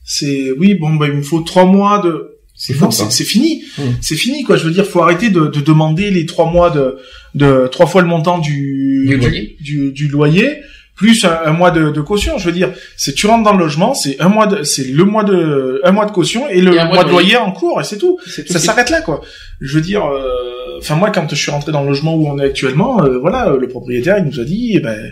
c'est 0.06 0.52
oui 0.52 0.76
bon 0.76 0.94
bah 0.96 1.08
il 1.08 1.14
me 1.14 1.24
faut 1.24 1.42
trois 1.42 1.66
mois 1.66 2.00
de 2.00 2.32
c'est 2.56 3.26
fini, 3.26 3.64
c'est 4.02 4.16
fini 4.16 4.44
quoi. 4.44 4.56
Je 4.56 4.64
veux 4.66 4.72
dire, 4.72 4.86
faut 4.86 5.02
arrêter 5.02 5.30
de, 5.30 5.48
de 5.48 5.60
demander 5.60 6.10
les 6.10 6.26
trois 6.26 6.50
mois 6.50 6.70
de, 6.70 6.98
de 7.34 7.68
trois 7.70 7.86
fois 7.86 8.02
le 8.02 8.08
montant 8.08 8.38
du 8.38 9.06
Du 9.10 9.18
loyer. 9.18 9.58
du, 9.60 9.92
du 9.92 10.08
loyer 10.08 10.62
plus 10.96 11.26
un, 11.26 11.38
un 11.46 11.52
mois 11.52 11.72
de, 11.72 11.92
de 11.92 12.02
caution. 12.02 12.38
Je 12.38 12.46
veux 12.46 12.52
dire, 12.54 12.72
c'est 12.96 13.14
tu 13.14 13.28
rentres 13.28 13.44
dans 13.44 13.54
le 13.54 13.60
logement, 13.60 13.94
c'est 13.94 14.20
un 14.22 14.30
mois 14.30 14.48
de, 14.48 14.64
c'est 14.64 14.86
le 14.88 15.04
mois 15.04 15.24
de 15.24 15.82
un 15.84 15.92
mois 15.92 16.06
de 16.06 16.12
caution 16.12 16.48
et 16.50 16.62
le 16.62 16.72
Et 16.72 16.76
mois, 16.76 16.86
mois 16.86 17.04
de 17.04 17.10
loyer 17.10 17.34
loyer. 17.34 17.38
en 17.38 17.52
cours 17.52 17.82
et 17.82 17.84
c'est 17.84 17.98
tout. 17.98 18.18
Ça 18.48 18.60
s'arrête 18.60 18.90
là 18.90 19.02
quoi. 19.02 19.22
Je 19.62 19.76
veux 19.76 19.82
dire, 19.82 20.06
euh, 20.06 20.78
enfin 20.80 20.96
moi 20.96 21.10
quand 21.12 21.28
je 21.30 21.36
suis 21.36 21.52
rentré 21.52 21.72
dans 21.72 21.82
le 21.84 21.90
logement 21.90 22.16
où 22.16 22.28
on 22.28 22.40
est 22.40 22.46
actuellement, 22.46 23.04
euh, 23.04 23.18
voilà, 23.20 23.50
euh, 23.50 23.58
le 23.60 23.68
propriétaire 23.68 24.18
il 24.20 24.26
nous 24.26 24.40
a 24.40 24.44
dit, 24.46 24.72
eh 24.76 24.80
ben 24.80 25.12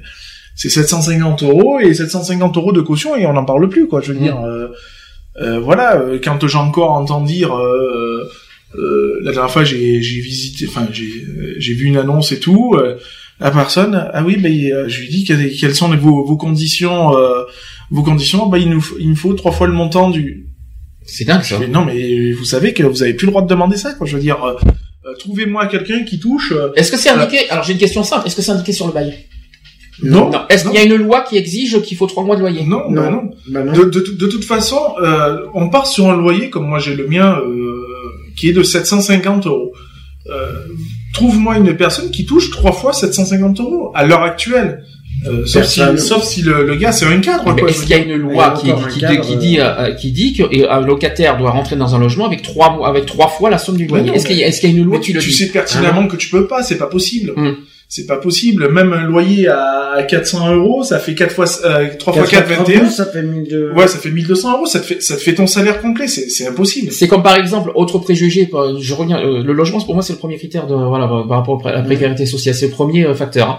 c'est 0.56 0.70
750 0.70 1.44
euros 1.44 1.80
et 1.80 1.94
750 1.94 2.56
euros 2.58 2.72
de 2.72 2.82
caution 2.82 3.16
et 3.16 3.26
on 3.26 3.34
n'en 3.34 3.44
parle 3.46 3.68
plus 3.70 3.88
quoi. 3.88 4.00
Je 4.02 4.14
veux 4.14 4.20
Mm. 4.20 4.24
dire, 4.24 4.40
euh, 4.46 4.68
euh, 5.42 5.60
voilà, 5.60 5.98
euh, 5.98 6.20
quand 6.24 6.48
j'ai 6.48 6.58
encore 6.60 6.92
entendu 6.92 7.34
dire, 7.34 7.54
euh, 7.58 8.30
euh, 8.76 9.20
la 9.24 9.32
dernière 9.34 9.52
fois 9.52 9.64
j'ai 9.64 10.02
j'ai 10.02 10.22
visité, 10.22 10.66
enfin 10.70 10.88
j'ai 10.92 11.26
j'ai 11.58 11.74
vu 11.74 11.86
une 11.88 11.98
annonce 11.98 12.32
et 12.32 12.40
tout. 12.40 12.78
La 13.40 13.52
personne, 13.52 14.10
ah 14.14 14.24
oui, 14.24 14.38
ben 14.38 14.52
je 14.88 15.00
lui 15.02 15.10
dis 15.10 15.24
quelles, 15.24 15.52
quelles 15.54 15.76
sont 15.76 15.92
les- 15.92 15.98
vos, 15.98 16.24
vos 16.26 16.38
conditions, 16.38 17.18
euh, 17.18 17.44
vos 17.92 18.04
conditions. 18.04 18.48
Bah 18.48 18.58
il 18.60 18.70
nous 18.70 18.82
faut- 18.82 18.96
il 19.00 19.10
me 19.10 19.16
faut 19.16 19.34
trois 19.34 19.52
fois 19.52 19.68
le 19.68 19.74
montant 19.74 20.10
du, 20.10 20.48
C'est 21.06 21.26
dingue 21.26 21.44
ça. 21.44 21.58
mais 21.60 21.68
non, 21.68 21.84
mais 21.86 22.32
vous 22.32 22.46
savez 22.46 22.74
que 22.74 22.84
vous 22.84 23.04
avez 23.04 23.14
plus 23.14 23.26
le 23.26 23.32
droit 23.32 23.42
de 23.42 23.48
demander 23.48 23.76
ça, 23.78 23.94
quoi. 23.94 24.06
Je 24.08 24.16
veux 24.16 24.22
dire, 24.22 24.44
euh, 24.44 24.54
euh, 25.06 25.14
trouvez-moi 25.20 25.66
quelqu'un 25.68 26.04
qui 26.04 26.20
touche. 26.20 26.52
euh, 26.54 26.70
Est-ce 26.76 26.92
que 26.92 26.98
c'est 26.98 27.10
indiqué 27.10 27.50
Alors 27.50 27.64
j'ai 27.66 27.74
une 27.74 27.80
question 27.80 28.04
simple. 28.04 28.26
Est-ce 28.28 28.36
que 28.38 28.42
c'est 28.42 28.52
indiqué 28.52 28.72
sur 28.72 28.88
le 28.88 28.94
bail? 28.94 29.14
Non, 30.02 30.30
Non. 30.32 30.42
Est-ce 30.50 30.64
qu'il 30.66 30.74
y 30.74 30.78
a 30.78 30.84
une 30.84 30.96
loi 30.96 31.22
qui 31.22 31.38
exige 31.38 31.80
qu'il 31.82 31.98
faut 31.98 32.08
trois 32.08 32.24
mois 32.24 32.36
de 32.36 32.42
loyer? 32.42 32.64
Non, 32.66 32.90
bah 32.90 33.10
non. 33.12 33.30
Bah 33.50 33.64
non. 33.64 33.74
De, 33.74 33.84
de 33.86 34.28
toute 34.28 34.44
façon, 34.44 34.80
euh, 35.02 35.46
on 35.54 35.70
part 35.70 35.86
sur 35.88 36.10
un 36.10 36.16
loyer 36.18 36.50
comme 36.50 36.68
moi 36.68 36.80
j'ai 36.80 36.96
le 36.96 37.08
mien, 37.08 37.38
euh, 37.40 37.76
qui 38.36 38.50
est 38.50 38.54
de 38.54 38.64
750 38.64 39.46
euros. 39.46 39.72
Euh, 40.30 40.52
Trouve-moi 41.14 41.58
une 41.58 41.76
personne 41.78 42.10
qui 42.12 42.26
touche 42.26 42.50
trois 42.50 42.72
fois 42.72 42.92
750 42.94 43.60
euros 43.60 43.92
à 43.94 44.04
l'heure 44.06 44.24
actuelle. 44.24 44.84
Euh, 45.28 45.46
sauf, 45.46 45.64
si, 45.66 45.80
sauf 45.98 46.24
si 46.24 46.42
le, 46.42 46.66
le 46.66 46.76
gars 46.76 46.92
c'est 46.92 47.06
un 47.06 47.20
cadre. 47.20 47.56
Est-ce 47.68 47.82
qu'il 47.82 47.92
y 47.92 47.94
a 47.94 47.98
une 47.98 48.16
loi 48.16 48.56
qui, 48.60 48.68
qui, 48.94 49.00
cadre, 49.00 49.22
qui 49.22 49.36
dit 49.38 49.60
euh, 49.60 49.94
qui 49.94 50.12
dit 50.12 50.34
qu'un 50.34 50.82
locataire 50.82 51.38
doit 51.38 51.52
rentrer 51.52 51.76
dans 51.76 51.94
un 51.96 52.00
logement 52.00 52.26
avec 52.26 52.42
trois 52.42 52.86
avec 52.88 53.06
trois 53.06 53.28
fois 53.28 53.50
la 53.50 53.58
somme 53.60 53.78
du 53.78 53.86
loyer? 53.86 54.12
Est-ce 54.14 54.26
qu'il 54.26 54.36
y, 54.36 54.40
a- 54.42 54.46
mais- 54.46 54.50
est-ce 54.50 54.60
qu'il 54.60 54.72
y 54.72 54.76
a 54.76 54.78
une 54.80 54.84
loi 54.86 54.98
qui 55.00 55.12
tu, 55.12 55.14
le 55.14 55.20
tu 55.22 55.30
dit? 55.30 55.36
sais 55.36 55.46
pertinemment 55.48 56.08
que 56.08 56.16
tu 56.18 56.30
peux 56.30 56.48
pas, 56.48 56.64
c'est 56.64 56.78
pas 56.78 56.88
possible. 56.88 57.32
Hum. 57.38 57.56
C'est 57.96 58.08
pas 58.08 58.18
possible. 58.18 58.72
Même 58.72 58.92
un 58.92 59.04
loyer 59.04 59.48
à 59.50 60.02
400 60.10 60.56
euros, 60.56 60.82
ça 60.82 60.98
fait 60.98 61.14
4 61.14 61.32
fois, 61.32 61.46
euh, 61.66 61.90
3 62.00 62.12
fois 62.14 62.24
4, 62.26 62.48
4 62.48 62.58
21. 62.66 62.90
ça 62.90 63.06
fait 63.06 63.22
1200. 63.22 63.76
Ouais, 63.80 63.88
ça 63.88 64.00
fait 64.00 64.10
1200 64.10 64.54
euros, 64.58 64.66
ça 64.66 64.80
te 64.80 64.86
fait, 64.86 65.00
ça 65.00 65.16
te 65.16 65.22
fait 65.22 65.36
ton 65.36 65.46
salaire 65.46 65.80
complet, 65.80 66.08
c'est, 66.08 66.28
c'est 66.30 66.48
impossible. 66.48 66.92
C'est 66.92 67.08
comme 67.08 67.22
par 67.22 67.36
exemple 67.38 67.72
autre 67.76 68.00
préjugé. 68.00 68.50
Je 68.80 68.94
reviens. 68.96 69.20
euh, 69.24 69.44
le 69.44 69.54
logement, 69.54 69.80
pour 69.82 69.94
moi, 69.94 70.02
c'est 70.02 70.14
le 70.14 70.18
premier 70.18 70.38
critère 70.38 70.66
de 70.66 70.74
voilà 70.74 71.08
par 71.08 71.38
rapport 71.38 71.62
à 71.68 71.72
la 71.72 71.84
précarité 71.84 72.26
sociale. 72.26 72.56
C'est 72.56 72.66
le 72.68 72.72
premier 72.72 73.06
euh, 73.06 73.14
facteur. 73.14 73.48
hein. 73.48 73.58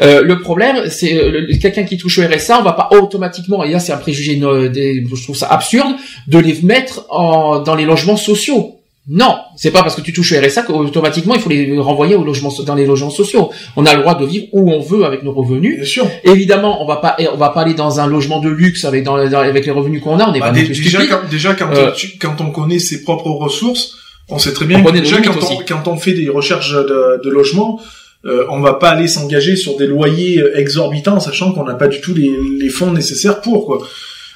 Euh, 0.00 0.22
le 0.22 0.40
problème, 0.40 0.88
c'est 0.88 1.14
euh, 1.22 1.46
quelqu'un 1.60 1.82
qui 1.84 1.98
touche 1.98 2.18
au 2.18 2.22
RSA, 2.22 2.60
on 2.60 2.62
va 2.64 2.72
pas 2.72 2.88
automatiquement. 2.98 3.64
Et 3.64 3.70
là, 3.72 3.80
c'est 3.80 3.92
un 3.92 3.98
préjugé. 3.98 4.40
euh, 4.42 4.70
des- 4.70 5.04
je 5.14 5.22
trouve 5.24 5.36
ça 5.36 5.48
absurde 5.48 5.92
de 6.28 6.38
les 6.38 6.58
mettre 6.62 7.04
en, 7.10 7.58
dans 7.60 7.74
les 7.74 7.84
logements 7.84 8.16
sociaux. 8.16 8.73
Non, 9.06 9.36
c'est 9.56 9.70
pas 9.70 9.82
parce 9.82 9.94
que 9.96 10.00
tu 10.00 10.14
touches 10.14 10.32
au 10.32 10.40
RSA 10.40 10.62
qu'automatiquement 10.62 11.34
il 11.34 11.40
faut 11.42 11.50
les 11.50 11.78
renvoyer 11.78 12.14
au 12.16 12.24
logement, 12.24 12.50
dans 12.64 12.74
les 12.74 12.86
logements 12.86 13.10
sociaux. 13.10 13.50
On 13.76 13.84
a 13.84 13.92
le 13.94 14.00
droit 14.00 14.14
de 14.14 14.24
vivre 14.24 14.46
où 14.52 14.72
on 14.72 14.80
veut 14.80 15.04
avec 15.04 15.22
nos 15.22 15.32
revenus. 15.32 15.76
Bien 15.76 15.84
sûr. 15.84 16.06
Évidemment, 16.24 16.82
on 16.82 16.86
va 16.86 16.96
pas, 16.96 17.14
on 17.32 17.36
va 17.36 17.50
pas 17.50 17.60
aller 17.60 17.74
dans 17.74 18.00
un 18.00 18.06
logement 18.06 18.40
de 18.40 18.48
luxe 18.48 18.84
avec 18.86 19.04
dans, 19.04 19.16
dans- 19.28 19.38
avec 19.40 19.66
les 19.66 19.72
revenus 19.72 20.02
qu'on 20.02 20.18
a. 20.20 20.28
On 20.30 20.32
est 20.32 20.40
Bah, 20.40 20.46
pas 20.46 20.52
déjà, 20.52 21.00
quand, 21.06 21.28
déjà 21.30 21.54
quand, 21.54 21.68
Euh, 21.74 21.90
tu- 21.92 22.16
quand 22.18 22.40
on 22.40 22.50
connaît 22.50 22.78
ses 22.78 23.02
propres 23.02 23.28
ressources, 23.28 23.94
on 24.30 24.38
sait 24.38 24.54
très 24.54 24.64
bien 24.64 24.78
On 24.80 24.84
que 24.84 24.92
déjà 24.92 25.16
quand 25.20 25.32
on, 25.52 25.58
quand 25.68 25.88
on 25.88 25.96
fait 25.98 26.14
des 26.14 26.30
recherches 26.30 26.72
de, 26.72 27.20
de 27.22 27.28
logement, 27.30 27.78
euh, 28.24 28.46
on 28.48 28.60
va 28.60 28.72
pas 28.72 28.88
aller 28.88 29.06
s'engager 29.06 29.54
sur 29.54 29.76
des 29.76 29.86
loyers 29.86 30.42
exorbitants, 30.54 31.20
sachant 31.20 31.52
qu'on 31.52 31.64
n'a 31.64 31.74
pas 31.74 31.88
du 31.88 32.00
tout 32.00 32.14
les, 32.14 32.30
les 32.58 32.70
fonds 32.70 32.90
nécessaires 32.90 33.42
pour 33.42 33.66
quoi. 33.66 33.86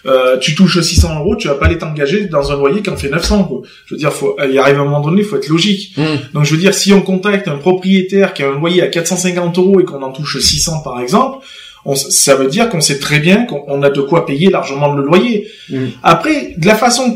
Euh, 0.06 0.38
tu 0.38 0.54
touches 0.54 0.80
600 0.80 1.18
euros, 1.18 1.36
tu 1.36 1.48
vas 1.48 1.54
pas 1.54 1.66
aller 1.66 1.78
t'engager 1.78 2.26
dans 2.26 2.52
un 2.52 2.56
loyer 2.56 2.82
qui 2.82 2.90
en 2.90 2.96
fait 2.96 3.10
900 3.10 3.44
quoi. 3.44 3.62
Je 3.86 3.94
veux 3.94 3.98
dire, 3.98 4.12
faut, 4.12 4.36
il 4.48 4.58
arrive 4.58 4.76
à 4.76 4.80
un 4.80 4.84
moment 4.84 5.00
donné, 5.00 5.22
faut 5.22 5.36
être 5.36 5.48
logique. 5.48 5.96
Mmh. 5.96 6.02
Donc 6.34 6.44
je 6.44 6.54
veux 6.54 6.60
dire, 6.60 6.72
si 6.74 6.92
on 6.92 7.00
contacte 7.00 7.48
un 7.48 7.56
propriétaire 7.56 8.32
qui 8.32 8.42
a 8.42 8.48
un 8.48 8.58
loyer 8.58 8.82
à 8.82 8.86
450 8.86 9.58
euros 9.58 9.80
et 9.80 9.84
qu'on 9.84 10.02
en 10.02 10.12
touche 10.12 10.38
600 10.38 10.82
par 10.82 11.00
exemple, 11.00 11.44
on, 11.84 11.96
ça 11.96 12.36
veut 12.36 12.48
dire 12.48 12.68
qu'on 12.68 12.80
sait 12.80 12.98
très 12.98 13.18
bien 13.18 13.44
qu'on 13.44 13.64
on 13.66 13.82
a 13.82 13.90
de 13.90 14.00
quoi 14.00 14.26
payer 14.26 14.50
largement 14.50 14.92
le 14.92 15.02
loyer. 15.02 15.48
Mm. 15.70 15.86
Après, 16.02 16.54
de 16.56 16.66
la 16.66 16.74
façon 16.74 17.14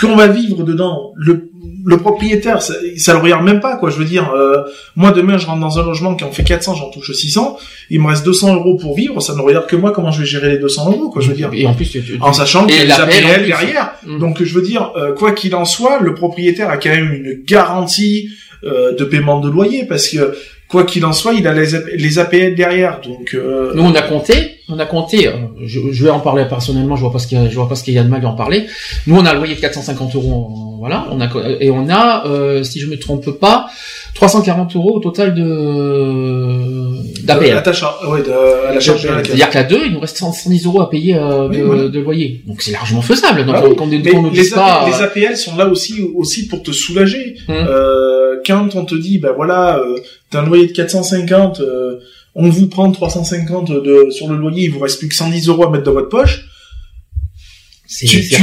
qu'on 0.00 0.16
va 0.16 0.26
vivre 0.26 0.62
dedans, 0.62 1.12
le, 1.16 1.50
le 1.84 1.96
propriétaire, 1.98 2.60
ça, 2.62 2.74
ça 2.96 3.12
le 3.12 3.18
regarde 3.20 3.44
même 3.44 3.60
pas 3.60 3.76
quoi. 3.76 3.90
Je 3.90 3.96
veux 3.96 4.04
dire, 4.04 4.32
euh, 4.34 4.62
moi 4.96 5.10
demain 5.12 5.38
je 5.38 5.46
rentre 5.46 5.60
dans 5.60 5.78
un 5.78 5.84
logement 5.84 6.14
qui 6.14 6.24
en 6.24 6.32
fait 6.32 6.42
400, 6.44 6.74
j'en 6.74 6.90
touche 6.90 7.12
600, 7.12 7.58
il 7.90 8.00
me 8.00 8.08
reste 8.08 8.24
200 8.24 8.54
euros 8.56 8.76
pour 8.76 8.96
vivre, 8.96 9.20
ça 9.20 9.34
ne 9.34 9.40
regarde 9.40 9.66
que 9.66 9.76
moi 9.76 9.92
comment 9.92 10.10
je 10.10 10.20
vais 10.20 10.26
gérer 10.26 10.50
les 10.50 10.58
200 10.58 10.90
euros 10.92 11.10
quoi. 11.10 11.22
Je 11.22 11.28
veux 11.28 11.34
dire. 11.34 11.50
Et 11.52 11.66
en 11.66 11.74
plus, 11.74 11.88
tu, 11.88 12.02
tu- 12.02 12.18
En 12.20 12.32
sachant 12.32 12.66
qu'il 12.66 12.76
y 12.76 12.80
a 12.80 12.84
des 12.84 12.90
APL 13.02 13.46
derrière. 13.46 13.92
Mm. 14.06 14.18
Donc 14.18 14.42
je 14.42 14.54
veux 14.54 14.62
dire, 14.62 14.92
euh, 14.96 15.12
quoi 15.12 15.32
qu'il 15.32 15.54
en 15.54 15.64
soit, 15.64 16.00
le 16.00 16.14
propriétaire 16.14 16.70
a 16.70 16.76
quand 16.76 16.90
même 16.90 17.12
une 17.12 17.42
garantie 17.44 18.30
euh, 18.64 18.94
de 18.94 19.04
paiement 19.04 19.40
de 19.40 19.48
loyer 19.50 19.84
parce 19.84 20.08
que 20.08 20.34
quoi 20.68 20.84
qu'il 20.84 21.04
en 21.04 21.12
soit, 21.12 21.34
il 21.34 21.46
a 21.46 21.52
les, 21.52 21.68
les 21.96 22.18
APL 22.18 22.54
derrière. 22.54 23.00
Donc 23.00 23.34
euh, 23.34 23.72
Nous, 23.74 23.82
on 23.84 23.94
a 23.94 24.02
compté, 24.02 24.55
on 24.68 24.78
a 24.78 24.86
compté. 24.86 25.28
euh, 25.28 25.32
Je, 25.64 25.80
je 25.92 26.04
vais 26.04 26.10
en 26.10 26.20
parler 26.20 26.44
personnellement. 26.44 26.96
Je 26.96 27.02
vois 27.02 27.12
pas 27.12 27.18
ce 27.18 27.26
qu'il 27.26 27.38
y 27.38 27.40
a, 27.40 27.48
je 27.48 27.54
vois 27.54 27.68
pas 27.68 27.74
ce 27.76 27.84
qu'il 27.84 27.94
y 27.94 27.98
a 27.98 28.02
de 28.04 28.08
mal 28.08 28.20
d'en 28.20 28.34
parler. 28.34 28.66
Nous, 29.06 29.16
on 29.16 29.24
a 29.24 29.30
un 29.30 29.34
loyer 29.34 29.54
de 29.54 29.60
450 29.60 30.14
euros. 30.16 30.32
en- 30.32 30.66
Voilà, 30.78 31.06
on 31.10 31.20
a 31.20 31.28
et 31.60 31.70
on 31.70 31.88
a, 31.88 32.26
euh, 32.26 32.62
si 32.62 32.80
je 32.80 32.86
me 32.86 32.98
trompe 32.98 33.30
pas, 33.40 33.68
340 34.14 34.76
euros 34.76 34.96
au 34.96 35.00
total 35.00 35.34
de 35.34 37.24
d'APL. 37.24 37.56
à, 37.56 37.62
ta 37.62 37.72
char- 37.72 37.98
ouais, 38.08 38.22
de- 38.22 38.30
à. 38.76 38.80
C'est-à-dire 38.80 39.50
qu'à 39.50 39.64
deux, 39.64 39.80
il 39.86 39.92
nous 39.92 40.00
reste 40.00 40.18
110 40.18 40.66
euros 40.66 40.80
à 40.82 40.90
payer 40.90 41.14
euh, 41.16 41.48
Oui, 41.48 41.58
de, 41.58 41.62
voilà. 41.62 41.88
de 41.88 42.00
loyer. 42.00 42.42
Donc 42.46 42.62
c'est 42.62 42.72
largement 42.72 43.02
faisable. 43.02 43.44
Donc 43.46 43.54
Ah 43.58 43.62
oui. 43.64 43.74
Mais 43.90 43.98
les, 44.42 44.50
pas. 44.50 44.86
Les 44.86 45.02
APL 45.02 45.36
sont 45.36 45.56
là 45.56 45.66
aussi 45.66 45.94
aussi 46.14 46.46
pour 46.48 46.62
te 46.62 46.72
soulager. 46.72 47.36
Mm. 47.48 47.52
Euh, 47.52 48.36
quand 48.46 48.74
on 48.76 48.84
te 48.84 48.94
dit, 48.94 49.18
ben 49.18 49.32
voilà, 49.34 49.78
euh, 49.78 49.98
t'as 50.30 50.40
un 50.42 50.46
loyer 50.46 50.66
de 50.66 50.72
450, 50.72 51.60
euh, 51.60 51.98
on 52.38 52.48
vous 52.50 52.68
prend 52.68 52.90
350 52.92 53.70
de, 53.70 54.10
sur 54.10 54.28
le 54.28 54.36
loyer, 54.36 54.64
il 54.64 54.70
vous 54.70 54.78
reste 54.78 54.98
plus 54.98 55.08
que 55.08 55.14
110 55.14 55.48
euros 55.48 55.64
à 55.64 55.70
mettre 55.70 55.84
dans 55.84 55.92
votre 55.94 56.08
poche. 56.10 56.44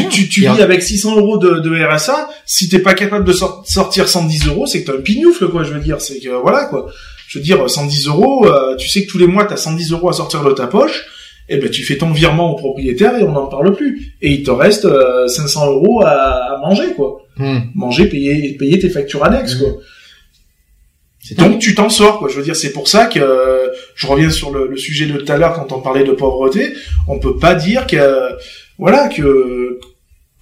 tu, 0.09 0.27
tu, 0.29 0.41
vis 0.55 0.61
avec 0.63 0.81
600 0.81 1.17
euros 1.17 1.37
de, 1.37 1.59
de 1.59 1.85
RSA, 1.85 2.29
si 2.45 2.69
t'es 2.69 2.79
pas 2.79 2.93
capable 2.93 3.25
de 3.25 3.33
sor- 3.33 3.63
sortir 3.67 4.07
110 4.07 4.47
euros, 4.47 4.65
c'est 4.65 4.83
que 4.83 4.91
t'as 4.91 4.97
un 4.97 5.01
pignoufle, 5.01 5.49
quoi, 5.49 5.63
je 5.63 5.73
veux 5.73 5.81
dire, 5.81 5.99
c'est 5.99 6.19
que, 6.19 6.29
voilà, 6.29 6.65
quoi. 6.65 6.89
Je 7.27 7.39
veux 7.39 7.43
dire, 7.43 7.69
110 7.69 8.07
euros, 8.07 8.47
euh, 8.47 8.75
tu 8.77 8.87
sais 8.89 9.05
que 9.05 9.11
tous 9.11 9.17
les 9.17 9.27
mois, 9.27 9.43
t'as 9.45 9.57
110 9.57 9.91
euros 9.91 10.09
à 10.09 10.13
sortir 10.13 10.43
de 10.43 10.51
ta 10.53 10.67
poche, 10.67 11.05
et 11.49 11.57
ben, 11.57 11.69
tu 11.69 11.83
fais 11.83 11.97
ton 11.97 12.11
virement 12.11 12.51
au 12.53 12.55
propriétaire 12.55 13.17
et 13.17 13.23
on 13.23 13.33
n'en 13.33 13.47
parle 13.47 13.75
plus. 13.75 14.15
Et 14.21 14.31
il 14.31 14.43
te 14.43 14.51
reste 14.51 14.85
euh, 14.85 15.27
500 15.27 15.71
euros 15.71 16.01
à, 16.05 16.09
à 16.55 16.57
manger, 16.59 16.93
quoi. 16.95 17.17
Hmm. 17.35 17.59
Manger, 17.75 18.05
payer, 18.07 18.53
payer 18.57 18.79
tes 18.79 18.89
factures 18.89 19.25
annexes, 19.25 19.55
quoi. 19.55 19.67
C'est 21.23 21.37
Donc 21.37 21.59
tu 21.59 21.73
t'en 21.73 21.89
sors, 21.89 22.19
quoi. 22.19 22.27
Je 22.29 22.35
veux 22.35 22.43
dire, 22.43 22.55
c'est 22.55 22.73
pour 22.73 22.87
ça 22.89 23.05
que 23.05 23.19
euh, 23.19 23.67
je 23.95 24.07
reviens 24.07 24.29
sur 24.29 24.51
le, 24.51 24.67
le 24.67 24.75
sujet 24.77 25.05
de 25.05 25.17
tout 25.17 25.31
à 25.31 25.37
l'heure 25.37 25.53
quand 25.53 25.71
on 25.71 25.79
parlait 25.79 26.03
de 26.03 26.11
pauvreté. 26.11 26.73
On 27.07 27.17
peut 27.19 27.37
pas 27.37 27.55
dire 27.55 27.87
que 27.87 27.97
voilà 28.77 29.07
que 29.07 29.79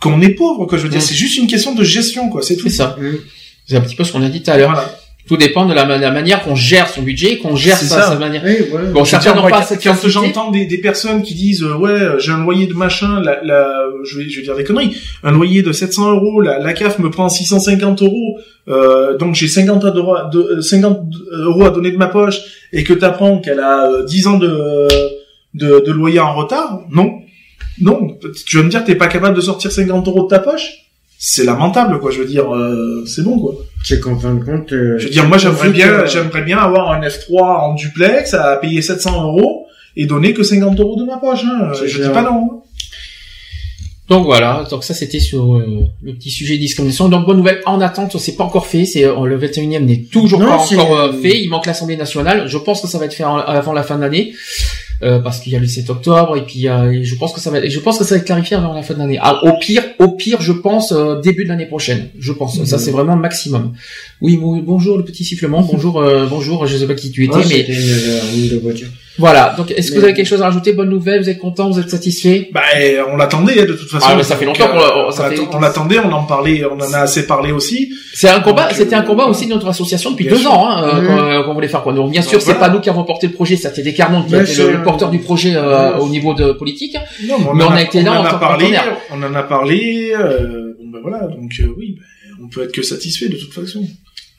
qu'on 0.02 0.20
est 0.22 0.30
pauvre, 0.30 0.66
quoi. 0.66 0.78
Je 0.80 0.84
veux 0.84 0.90
dire, 0.90 0.98
Mm. 0.99 1.02
c'est 1.03 1.16
juste 1.16 1.38
une 1.38 1.48
question 1.48 1.76
de 1.76 1.84
gestion, 1.84 2.30
quoi. 2.30 2.41
C'est 2.41 2.56
tout. 2.56 2.68
C'est 2.70 2.76
ça. 2.78 2.95
Mm. 2.99 3.18
C'est 3.68 3.76
un 3.76 3.82
petit 3.82 3.95
peu 3.95 4.03
ce 4.03 4.12
qu'on 4.12 4.24
a 4.24 4.30
dit 4.30 4.41
tout 4.41 4.49
à 4.49 4.58
l'heure. 4.58 4.90
Tout 5.27 5.38
dépend 5.38 5.65
de 5.65 5.73
la, 5.73 5.85
manière 5.85 6.43
qu'on 6.43 6.56
gère 6.56 6.89
son 6.89 7.03
budget, 7.03 7.38
qu'on 7.38 7.56
gère 7.56 7.77
sa, 7.77 8.15
manière. 8.15 8.41
Oui, 8.43 8.57
Bon, 8.91 9.03
pas 9.03 9.61
cette 9.61 9.84
Quand 9.84 9.95
j'entends 10.07 10.52
des, 10.52 10.65
des, 10.65 10.80
personnes 10.80 11.22
qui 11.22 11.35
disent 11.35 11.64
euh, 11.64 11.76
ouais, 11.76 12.19
j'ai 12.19 12.31
un 12.31 12.43
loyer 12.43 12.68
de 12.68 12.73
machin, 12.73 13.22
la, 13.22 13.41
la, 13.43 13.85
je 14.03 14.18
vais, 14.18 14.30
je 14.30 14.38
vais 14.38 14.43
dire 14.43 14.56
des 14.56 14.64
conneries, 14.64 14.95
un 15.23 15.31
loyer 15.31 15.61
de 15.61 15.72
700 15.72 16.11
euros, 16.11 16.41
la, 16.41 16.60
la 16.60 16.73
CAF 16.73 16.99
me 16.99 17.10
prend 17.10 17.30
650 17.30 18.02
euros, 18.02 18.39
euh, 18.68 19.18
donc 19.18 19.35
j'ai 19.35 19.48
50 19.48 19.85
euros, 19.85 20.15
de, 20.31 20.60
50 20.60 21.02
euros 21.31 21.65
à 21.65 21.69
donner 21.69 21.91
de 21.91 21.98
ma 21.98 22.07
poche, 22.07 22.39
et 22.73 22.84
que 22.84 22.93
t'apprends 22.93 23.39
qu'elle 23.39 23.60
a 23.60 24.03
10 24.07 24.26
euh, 24.26 24.30
ans 24.30 24.38
de, 24.38 24.88
de, 25.53 25.84
de 25.85 25.91
loyer 25.91 26.19
en 26.19 26.34
retard, 26.34 26.81
non, 26.91 27.19
non, 27.80 28.18
tu 28.45 28.57
vas 28.57 28.64
me 28.64 28.69
dire 28.69 28.84
t'es 28.84 28.95
pas 28.95 29.07
capable 29.07 29.35
de 29.35 29.41
sortir 29.41 29.72
50 29.72 30.07
euros 30.07 30.23
de 30.23 30.27
ta 30.27 30.39
poche? 30.39 30.88
C'est 31.18 31.43
lamentable 31.43 31.99
quoi 31.99 32.10
je 32.10 32.19
veux 32.19 32.26
dire 32.26 32.53
euh, 32.53 33.03
c'est 33.06 33.23
bon 33.23 33.39
quoi 33.39 33.53
c'est 33.84 33.99
qu'en 33.99 34.18
fin 34.18 34.34
de 34.34 34.44
compte 34.44 34.72
euh, 34.74 34.98
je 34.98 35.06
veux 35.06 35.10
dire 35.10 35.28
moi 35.28 35.38
j'aimerais 35.38 35.70
bien 35.70 36.06
j'aimerais 36.06 36.44
bien 36.44 36.58
avoir 36.58 36.91
un 36.91 37.02
F3 37.02 37.41
en 37.41 37.74
duplex 37.74 38.34
à 38.34 38.58
payer 38.58 38.82
700 38.82 39.24
euros 39.24 39.68
et 39.95 40.06
donner 40.06 40.34
que 40.34 40.44
50 40.44 40.80
euros 40.80 40.95
de 40.99 41.06
ma 41.06 41.18
poche 41.18 41.44
hein. 41.45 41.72
je 41.86 42.02
dis 42.02 42.10
pas 42.10 42.22
non 42.22 42.30
hein. 42.30 42.58
donc 44.08 44.26
voilà, 44.26 44.66
donc 44.70 44.84
ça 44.84 44.94
c'était 44.94 45.20
sur 45.20 45.56
euh, 45.56 45.88
le 46.03 46.14
petit 46.14 46.32
sujet 46.32 46.56
de 46.56 46.60
discrimination. 46.60 47.10
Donc 47.10 47.26
bonne 47.26 47.38
nouvelle, 47.38 47.62
en 47.66 47.80
attente, 47.82 48.18
c'est 48.18 48.36
pas 48.36 48.44
encore 48.44 48.68
fait, 48.68 48.86
c'est 48.86 49.03
le 49.03 49.38
21e 49.40 49.86
n'est 49.86 50.03
toujours 50.03 50.40
pas 50.40 50.58
encore 50.58 51.16
fait, 51.22 51.41
il 51.41 51.49
manque 51.49 51.66
l'Assemblée 51.66 51.98
nationale. 51.98 52.48
Je 52.48 52.58
pense 52.58 52.82
que 52.82 52.88
ça 52.88 52.98
va 52.98 53.06
être 53.06 53.14
fait 53.14 53.24
avant 53.24 53.74
la 53.74 53.84
fin 53.84 53.95
de 53.95 54.02
l'année. 54.02 54.34
Euh, 55.03 55.18
parce 55.18 55.40
qu'il 55.40 55.52
y 55.52 55.56
a 55.56 55.60
le 55.60 55.65
7 55.65 55.90
octobre 55.90 56.38
et 56.38 56.45
puis 56.45 56.68
euh, 56.68 56.99
je 57.02 57.15
pense 57.15 57.34
que 57.34 57.40
ça 57.40 57.49
va 57.49 57.68
je 57.68 57.80
pense 57.80 57.98
que 57.98 58.03
ça 58.03 58.14
va 58.14 58.19
être 58.19 58.26
clarifié 58.26 58.56
avant 58.56 58.73
la 58.73 58.84
fin 58.84 58.94
de 58.94 58.99
l'année. 58.99 59.18
Ah, 59.19 59.44
au 59.44 59.57
pire, 59.57 59.84
au 59.98 60.10
pire, 60.10 60.41
je 60.41 60.52
pense 60.52 60.91
euh, 60.91 61.19
début 61.22 61.44
de 61.44 61.49
l'année 61.49 61.65
prochaine. 61.65 62.10
Je 62.19 62.32
pense. 62.32 62.64
Ça 62.65 62.78
c'est 62.78 62.91
vraiment 62.91 63.15
le 63.15 63.22
maximum. 63.22 63.73
Oui, 64.22 64.38
bonjour 64.40 64.99
le 64.99 65.03
petit 65.03 65.23
sifflement. 65.23 65.64
Bonjour, 65.64 66.03
bonjour. 66.30 66.68
Je 66.68 66.78
sais 66.78 66.86
pas 66.86 66.94
qui 66.94 67.11
tu 67.11 67.26
étais, 67.26 67.40
mais 67.49 67.61
une, 67.61 68.60
voiture. 68.60 68.90
Voilà. 69.17 69.53
Donc, 69.57 69.71
est-ce 69.71 69.91
que 69.91 69.97
vous 69.97 70.03
avez 70.03 70.13
quelque 70.13 70.27
chose 70.27 70.41
à 70.41 70.45
rajouter 70.45 70.73
Bonne 70.73 70.89
nouvelle 70.89 71.21
Vous 71.21 71.29
êtes 71.29 71.39
content 71.39 71.69
Vous 71.69 71.79
êtes 71.79 71.89
satisfait? 71.89 72.49
Bah, 72.53 72.61
on 73.11 73.17
l'attendait 73.17 73.61
hein, 73.61 73.65
de 73.65 73.73
toute 73.73 73.89
façon. 73.89 74.07
Ah, 74.09 74.15
mais 74.15 74.23
ça 74.23 74.35
fait 74.35 74.45
longtemps 74.45 74.67
qu'on 75.51 75.59
l'attendait. 75.59 75.99
On 75.99 76.11
en 76.11 76.23
parlait. 76.23 76.63
On 76.65 76.75
en 76.75 76.93
a 76.93 76.99
assez 76.99 77.27
parlé 77.27 77.51
aussi. 77.51 77.91
C'est 78.13 78.29
un 78.29 78.39
combat. 78.39 78.69
C'était 78.73 78.95
un 78.95 79.03
combat 79.03 79.25
aussi 79.25 79.45
de 79.45 79.53
notre 79.53 79.67
association 79.67 80.11
depuis 80.11 80.27
deux 80.27 80.47
ans 80.47 80.67
hein, 80.67 81.01
mmh. 81.01 81.45
qu'on 81.45 81.53
voulait 81.53 81.67
faire. 81.67 81.83
Quoi. 81.83 81.93
Donc, 81.93 82.11
bien 82.11 82.21
sûr, 82.21 82.41
c'est 82.41 82.55
pas 82.55 82.69
nous 82.69 82.79
qui 82.79 82.89
avons 82.89 83.03
porté 83.03 83.27
le 83.27 83.33
projet. 83.33 83.55
C'était 83.55 83.83
des 83.83 83.93
Carmont 83.93 84.23
qui 84.23 84.35
était 84.35 84.71
le, 84.71 84.83
porteur 84.83 85.09
du 85.09 85.19
projet 85.19 85.53
euh, 85.55 85.97
au 85.97 86.09
niveau 86.09 86.33
de 86.33 86.51
politique. 86.53 86.95
Non, 87.27 87.38
mais 87.53 87.63
on, 87.63 87.71
a, 87.71 87.81
été 87.81 88.01
là. 88.01 88.13
On 88.13 88.21
en 88.21 88.25
a 88.25 88.33
parlé. 88.35 88.77
On 89.11 89.23
en 89.23 89.35
a 89.35 89.43
parlé. 89.43 90.13
Bon, 90.81 90.89
ben 90.89 90.99
voilà. 91.01 91.27
Donc 91.27 91.51
euh, 91.59 91.73
oui, 91.77 91.95
ben, 91.97 92.35
on 92.43 92.47
peut 92.47 92.63
être 92.63 92.71
que 92.71 92.81
satisfait 92.81 93.29
de 93.29 93.38
toute 93.38 93.53
façon. 93.53 93.85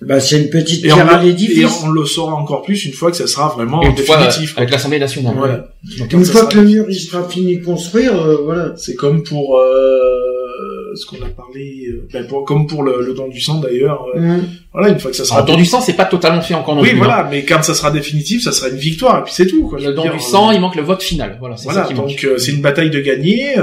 Bah, 0.06 0.20
c'est 0.20 0.40
une 0.40 0.50
petite 0.50 0.82
pierre 0.82 1.08
à 1.12 1.22
l'édifice. 1.22 1.58
Et 1.58 1.66
on 1.84 1.90
le 1.90 2.04
saura 2.04 2.34
encore 2.34 2.62
plus 2.62 2.84
une 2.84 2.92
fois 2.92 3.10
que 3.10 3.16
ça 3.16 3.26
sera 3.26 3.48
vraiment 3.48 3.80
définitif. 3.92 4.56
avec 4.56 4.70
l'Assemblée 4.70 4.98
nationale. 4.98 5.34
Voilà. 5.36 5.68
une 6.10 6.24
fois 6.24 6.46
que 6.46 6.56
le 6.56 6.64
mur 6.64 6.86
il 6.88 6.98
sera 6.98 7.28
fini 7.28 7.58
de 7.58 7.64
construire, 7.64 8.14
euh, 8.14 8.38
voilà. 8.44 8.74
C'est 8.76 8.94
comme 8.94 9.22
pour 9.22 9.56
euh, 9.56 10.94
ce 10.94 11.06
qu'on 11.06 11.22
a 11.24 11.28
parlé, 11.28 11.86
euh, 11.88 12.08
ben 12.12 12.26
pour, 12.26 12.44
comme 12.44 12.66
pour 12.66 12.82
le, 12.82 13.04
le 13.04 13.14
don 13.14 13.28
du 13.28 13.40
sang 13.40 13.60
d'ailleurs. 13.60 14.04
Euh, 14.16 14.38
voilà, 14.72 14.88
une 14.88 14.98
fois 14.98 15.10
que 15.10 15.16
ça 15.16 15.24
sera. 15.24 15.40
le 15.40 15.46
don 15.46 15.56
du 15.56 15.64
sang, 15.64 15.80
c'est 15.80 15.94
pas 15.94 16.04
totalement 16.04 16.40
fait 16.40 16.54
encore 16.54 16.74
non 16.76 16.82
Oui, 16.82 16.94
voilà, 16.94 17.28
mais 17.30 17.44
quand 17.44 17.62
ça 17.62 17.74
sera 17.74 17.90
définitif, 17.90 18.42
ça 18.42 18.52
sera 18.52 18.68
une 18.68 18.76
victoire 18.76 19.20
et 19.20 19.24
puis 19.24 19.32
c'est 19.34 19.46
tout. 19.46 19.68
Quoi, 19.68 19.78
le 19.80 19.92
don 19.92 20.10
du 20.10 20.20
sang, 20.20 20.50
il 20.50 20.60
manque 20.60 20.76
le 20.76 20.82
vote 20.82 21.02
final. 21.02 21.36
Voilà, 21.40 21.56
c'est 21.56 21.64
voilà, 21.64 21.82
ça 21.82 21.88
qui 21.88 21.94
donc 21.94 22.26
c'est 22.38 22.52
une 22.52 22.62
bataille 22.62 22.90
de 22.90 23.00
gagner 23.00 23.54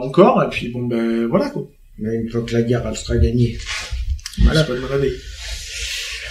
encore 0.00 0.42
et 0.42 0.48
puis 0.48 0.68
bon 0.68 0.82
ben 0.82 1.26
voilà 1.26 1.50
quoi. 1.50 1.62
Mais 1.98 2.14
une 2.14 2.30
fois 2.30 2.42
que 2.42 2.52
la 2.52 2.62
guerre 2.62 2.82
elle 2.88 2.96
sera 2.96 3.16
gagnée. 3.16 3.58
Voilà. 4.40 4.60
C'est 4.60 4.66
pas 4.68 4.74
de 4.74 5.10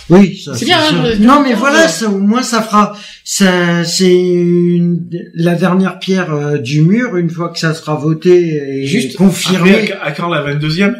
oui, 0.09 0.41
c'est 0.55 0.65
bien. 0.65 0.77
Hein, 0.79 1.15
non, 1.19 1.41
mais 1.43 1.53
voilà, 1.53 1.87
ça, 1.87 2.07
au 2.09 2.17
moins 2.17 2.41
ça 2.41 2.61
fera, 2.61 2.95
ça, 3.23 3.83
c'est 3.83 4.79
la 5.33 5.55
dernière 5.55 5.99
pierre 5.99 6.33
euh, 6.33 6.57
du 6.57 6.81
mur 6.81 7.17
une 7.17 7.29
fois 7.29 7.49
que 7.49 7.59
ça 7.59 7.73
sera 7.73 7.95
voté 7.95 8.55
et 8.55 8.85
Juste 8.85 9.17
confirmé. 9.17 9.91
à, 10.01 10.11
quand 10.11 10.29
la 10.29 10.55
22e 10.55 10.95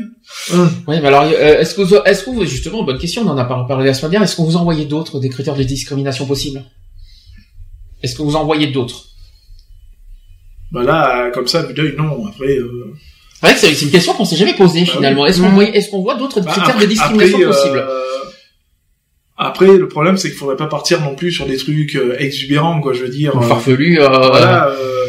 euh. 0.54 0.68
Oui, 0.88 0.98
mais 1.02 1.08
alors, 1.08 1.24
euh, 1.24 1.60
est-ce 1.60 1.74
que 1.74 1.82
vous, 1.82 1.96
est-ce 2.06 2.26
que 2.26 2.32
vous, 2.32 2.46
justement, 2.46 2.84
bonne 2.84 2.98
question, 2.98 3.22
on 3.22 3.30
en 3.30 3.38
a 3.38 3.46
parlé 3.46 3.86
la 3.86 3.94
semaine 3.94 4.12
dernière, 4.12 4.28
est-ce 4.28 4.36
que 4.36 4.42
vous 4.42 4.58
envoyez 4.58 4.86
d'autres 4.86 5.22
des 5.22 5.30
critères 5.30 5.56
de 5.56 5.64
discrimination 5.64 6.26
possibles? 6.26 6.64
Est-ce 8.04 8.16
que 8.16 8.24
vous 8.24 8.36
envoyez 8.36 8.68
d'autres? 8.68 9.06
Bah 10.72 10.84
là, 10.84 11.32
comme 11.32 11.48
ça, 11.48 11.64
d'œil, 11.64 11.96
non. 11.98 12.28
Après. 12.28 12.58
Euh... 12.58 12.94
C'est 13.42 13.74
c'est 13.74 13.86
une 13.86 13.92
question 13.92 14.14
qu'on 14.14 14.26
s'est 14.26 14.36
jamais 14.36 14.56
posée 14.56 14.82
bah 14.82 14.92
finalement. 14.92 15.26
Est-ce 15.26 15.42
qu'on 15.42 15.50
voit, 15.50 15.64
est-ce 15.64 15.90
qu'on 15.90 16.02
voit 16.02 16.16
d'autres 16.16 16.42
bah, 16.42 16.52
critères 16.52 16.78
de 16.78 16.86
discrimination 16.86 17.40
possibles? 17.40 17.86
Après, 19.38 19.78
le 19.78 19.88
problème, 19.88 20.18
c'est 20.18 20.30
qu'il 20.30 20.38
faudrait 20.38 20.56
pas 20.56 20.66
partir 20.66 21.02
non 21.02 21.14
plus 21.14 21.32
sur 21.32 21.46
des 21.46 21.58
trucs 21.58 21.96
euh, 21.96 22.16
exubérants, 22.18 22.82
quoi. 22.82 22.94
Je 22.94 23.02
veux 23.04 23.10
dire. 23.10 23.34
Farfelu. 23.44 24.02
Euh, 24.02 24.08
voilà. 24.08 24.70
Euh, 24.70 25.06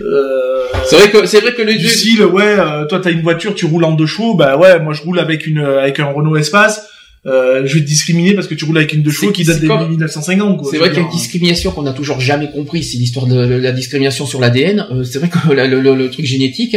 euh, 0.00 0.62
c'est 0.86 0.96
vrai 0.96 1.10
que 1.10 1.26
c'est 1.26 1.40
vrai 1.40 1.54
que 1.54 1.62
le 1.62 1.74
du 1.74 1.88
style, 1.88 2.24
ouais, 2.24 2.56
toi 2.88 3.00
t'as 3.02 3.10
une 3.10 3.22
voiture, 3.22 3.54
tu 3.54 3.66
roules 3.66 3.84
en 3.84 3.92
deux 3.92 4.06
chevaux, 4.06 4.34
bah 4.34 4.56
ouais, 4.56 4.78
moi 4.80 4.92
je 4.92 5.02
roule 5.02 5.18
avec 5.18 5.46
une 5.46 5.58
avec 5.58 5.98
un 5.98 6.06
Renault 6.06 6.36
Espace. 6.36 6.88
Euh, 7.26 7.62
je 7.64 7.74
vais 7.74 7.80
te 7.80 7.86
discriminer 7.86 8.34
parce 8.34 8.46
que 8.46 8.54
tu 8.54 8.66
roules 8.66 8.76
avec 8.76 8.92
une 8.92 9.02
deux 9.02 9.10
chevaux 9.10 9.32
qui 9.32 9.44
date 9.44 9.60
de 9.60 9.88
1950. 9.88 10.66
C'est 10.66 10.76
vrai 10.76 10.90
qu'il 10.90 10.98
y 10.98 11.02
a 11.02 11.06
une 11.06 11.12
discrimination 11.12 11.70
qu'on 11.70 11.86
a 11.86 11.92
toujours 11.92 12.20
jamais 12.20 12.50
compris, 12.50 12.84
c'est 12.84 12.98
l'histoire 12.98 13.26
de, 13.26 13.36
la 13.36 13.72
discrimination 13.72 14.26
sur 14.26 14.40
l'ADN. 14.40 14.86
c'est 15.04 15.18
vrai 15.18 15.30
que 15.30 15.52
le, 15.52 16.10
truc 16.10 16.26
génétique, 16.26 16.76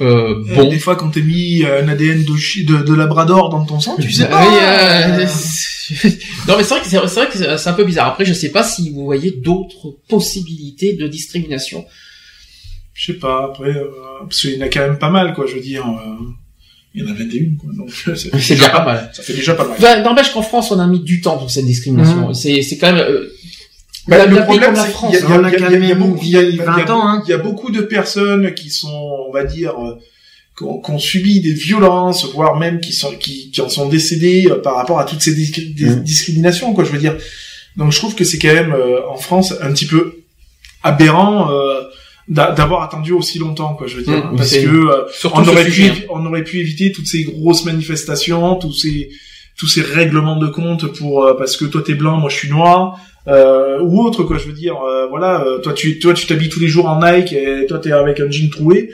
euh, 0.00 0.42
bon. 0.54 0.68
Des 0.68 0.78
fois, 0.78 0.96
quand 0.96 1.10
t'es 1.10 1.22
mis 1.22 1.64
un 1.64 1.88
ADN 1.88 2.24
de, 2.24 2.82
de, 2.82 2.94
Labrador 2.94 3.48
dans 3.50 3.64
ton 3.64 3.80
sang, 3.80 3.96
tu 4.00 4.10
sais 4.10 4.26
pas. 4.26 4.44
Euh, 4.44 5.26
non, 6.48 6.56
mais 6.56 6.64
c'est 6.64 6.74
vrai 6.74 6.80
que 6.80 6.88
c'est 6.88 6.96
vrai 6.96 7.28
que 7.28 7.58
c'est 7.58 7.68
un 7.68 7.72
peu 7.74 7.84
bizarre. 7.84 8.08
Après, 8.08 8.24
je 8.24 8.32
sais 8.32 8.50
pas 8.50 8.64
si 8.64 8.90
vous 8.90 9.04
voyez 9.04 9.30
d'autres 9.30 9.96
possibilités 10.08 10.94
de 10.94 11.06
discrimination. 11.06 11.84
Je 12.94 13.12
sais 13.12 13.18
pas. 13.18 13.44
Après, 13.44 13.70
euh, 13.70 13.88
parce 14.20 14.40
qu'il 14.40 14.54
y 14.54 14.58
en 14.62 14.66
a 14.66 14.68
quand 14.68 14.80
même 14.80 14.98
pas 14.98 15.10
mal, 15.10 15.34
quoi. 15.34 15.46
Je 15.46 15.54
veux 15.54 15.60
dire. 15.60 15.86
Euh, 15.86 16.24
il 16.94 17.02
y 17.02 17.06
en 17.06 17.10
a 17.10 17.14
21, 17.14 17.56
quoi. 17.58 17.70
Donc, 17.76 17.90
c'est 18.16 18.32
déjà 18.32 18.70
pas 18.70 18.84
mal. 18.84 19.10
Ça 19.12 19.22
fait 19.22 19.34
déjà 19.34 19.54
pas 19.54 19.66
mal. 19.66 19.76
Bah, 19.80 20.00
N'empêche 20.00 20.32
qu'en 20.32 20.42
France, 20.42 20.70
on 20.70 20.78
a 20.78 20.86
mis 20.86 21.00
du 21.00 21.20
temps 21.20 21.36
pour 21.36 21.50
cette 21.50 21.66
discrimination. 21.66 22.28
Mmh. 22.28 22.34
C'est, 22.34 22.62
c'est 22.62 22.78
quand 22.78 22.92
même, 22.92 23.04
euh, 23.04 23.32
bah, 24.06 24.26
le 24.26 24.42
problème, 24.42 24.74
c'est 24.76 24.92
qu'il 24.92 25.08
y, 25.10 25.12
y, 25.12 25.84
y, 25.84 25.88
y, 25.88 25.92
a 25.92 25.94
beaucoup, 25.94 26.18
il 26.22 27.28
y 27.28 27.32
a 27.32 27.38
beaucoup 27.38 27.70
de 27.70 27.80
personnes 27.80 28.52
qui 28.54 28.70
sont, 28.70 29.26
on 29.28 29.32
va 29.32 29.44
dire, 29.44 29.72
euh, 29.78 29.98
qui 30.58 30.64
ont, 30.64 30.98
subi 30.98 31.40
des 31.40 31.54
violences, 31.54 32.26
voire 32.32 32.56
même 32.56 32.80
qui 32.80 32.92
sont, 32.92 33.12
qui, 33.12 33.50
qui 33.50 33.60
en 33.62 33.68
sont 33.68 33.88
décédés 33.88 34.46
euh, 34.50 34.60
par 34.60 34.76
rapport 34.76 34.98
à 34.98 35.04
toutes 35.04 35.22
ces 35.22 35.32
mmh. 35.32 36.02
discriminations, 36.02 36.74
quoi. 36.74 36.84
Je 36.84 36.90
veux 36.90 36.98
dire. 36.98 37.16
Donc, 37.76 37.92
je 37.92 37.98
trouve 37.98 38.14
que 38.14 38.24
c'est 38.24 38.38
quand 38.38 38.52
même 38.52 38.72
euh, 38.72 39.00
en 39.08 39.16
France 39.16 39.54
un 39.60 39.72
petit 39.72 39.86
peu 39.86 40.20
aberrant. 40.82 41.50
d'avoir 42.28 42.82
attendu 42.82 43.12
aussi 43.12 43.38
longtemps 43.38 43.74
quoi 43.74 43.86
je 43.86 43.96
veux 43.96 44.02
dire 44.02 44.32
mmh, 44.32 44.36
parce 44.38 44.56
que 44.56 45.28
on 45.34 45.46
aurait 45.46 45.66
pu 45.66 45.84
hein. 45.84 45.94
on 46.08 46.24
aurait 46.24 46.42
pu 46.42 46.58
éviter 46.58 46.90
toutes 46.90 47.06
ces 47.06 47.22
grosses 47.24 47.66
manifestations 47.66 48.56
tous 48.56 48.72
ces 48.72 49.10
tous 49.58 49.66
ces 49.66 49.82
règlements 49.82 50.38
de 50.38 50.46
compte 50.46 50.86
pour 50.96 51.36
parce 51.36 51.58
que 51.58 51.66
toi 51.66 51.82
t'es 51.84 51.94
blanc 51.94 52.16
moi 52.16 52.30
je 52.30 52.36
suis 52.36 52.48
noir 52.48 52.98
euh, 53.26 53.80
ou 53.80 54.02
autre 54.02 54.22
quoi 54.24 54.36
je 54.36 54.46
veux 54.46 54.52
dire 54.52 54.76
euh, 54.82 55.06
voilà 55.08 55.42
euh, 55.44 55.58
toi 55.58 55.72
tu 55.72 55.98
toi 55.98 56.12
tu 56.12 56.26
t'habilles 56.26 56.50
tous 56.50 56.60
les 56.60 56.68
jours 56.68 56.86
en 56.86 57.00
Nike 57.00 57.32
et 57.32 57.64
toi 57.66 57.78
t'es 57.78 57.90
avec 57.92 58.20
un 58.20 58.30
jean 58.30 58.50
troué 58.50 58.90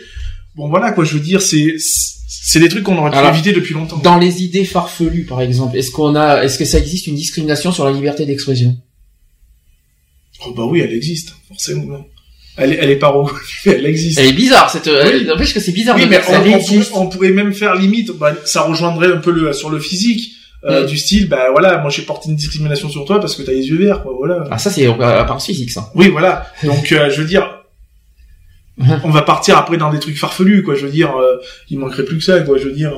bon 0.54 0.68
voilà 0.68 0.92
quoi 0.92 1.04
je 1.04 1.14
veux 1.14 1.20
dire 1.20 1.42
c'est 1.42 1.74
c'est 1.78 2.60
des 2.60 2.68
trucs 2.68 2.84
qu'on 2.84 2.96
aurait 2.96 3.10
pu 3.10 3.28
éviter 3.28 3.52
depuis 3.52 3.74
longtemps 3.74 3.98
dans 3.98 4.18
les 4.18 4.44
idées 4.44 4.64
farfelues 4.64 5.24
par 5.24 5.40
exemple 5.40 5.76
est-ce 5.76 5.90
qu'on 5.90 6.14
a 6.14 6.44
est-ce 6.44 6.58
que 6.58 6.64
ça 6.64 6.78
existe 6.78 7.08
une 7.08 7.16
discrimination 7.16 7.72
sur 7.72 7.84
la 7.84 7.90
liberté 7.90 8.24
d'expression? 8.24 8.76
Oh 10.46 10.52
bah 10.52 10.64
oui 10.64 10.80
elle 10.80 10.92
existe 10.92 11.34
forcément 11.48 12.06
elle 12.56 12.72
est, 12.72 12.78
elle 12.80 12.90
est 12.90 12.96
pas 12.96 13.14
elle 13.66 13.86
existe. 13.86 14.18
Elle 14.18 14.26
est 14.26 14.32
bizarre 14.32 14.70
cette. 14.70 14.86
Oui. 14.88 15.24
N'empêche 15.24 15.54
que 15.54 15.60
c'est 15.60 15.72
bizarre. 15.72 15.96
Oui, 15.96 16.06
mais 16.10 16.20
on, 16.28 17.00
on, 17.00 17.08
pourrait 17.08 17.30
même 17.30 17.54
faire 17.54 17.74
limite. 17.74 18.10
Bah, 18.10 18.34
ça 18.44 18.62
rejoindrait 18.62 19.12
un 19.12 19.18
peu 19.18 19.30
le 19.30 19.52
sur 19.52 19.70
le 19.70 19.78
physique. 19.78 20.32
Euh, 20.64 20.82
mm. 20.82 20.86
du 20.86 20.98
style 20.98 21.26
bah 21.26 21.46
voilà 21.52 21.78
moi 21.78 21.88
j'ai 21.88 22.02
porté 22.02 22.28
une 22.28 22.36
discrimination 22.36 22.90
sur 22.90 23.06
toi 23.06 23.18
parce 23.18 23.34
que 23.34 23.40
t'as 23.40 23.52
les 23.52 23.68
yeux 23.68 23.78
verts 23.78 24.02
quoi 24.02 24.12
voilà. 24.14 24.44
Ah 24.50 24.58
ça 24.58 24.70
c'est 24.70 24.86
à 24.86 25.24
part 25.24 25.40
physique 25.42 25.70
ça 25.70 25.90
oui 25.94 26.08
voilà. 26.08 26.46
Donc 26.62 26.92
euh, 26.92 27.08
je 27.08 27.22
veux 27.22 27.26
dire 27.26 27.62
on 29.04 29.10
va 29.10 29.22
partir 29.22 29.56
après 29.56 29.78
dans 29.78 29.90
des 29.90 29.98
trucs 30.00 30.18
farfelus 30.18 30.62
quoi. 30.62 30.74
Je 30.74 30.84
veux 30.84 30.92
dire 30.92 31.16
euh, 31.16 31.40
il 31.70 31.78
manquerait 31.78 32.04
plus 32.04 32.18
que 32.18 32.24
ça 32.24 32.40
quoi. 32.40 32.58
Je 32.58 32.64
veux 32.64 32.74
dire 32.74 32.92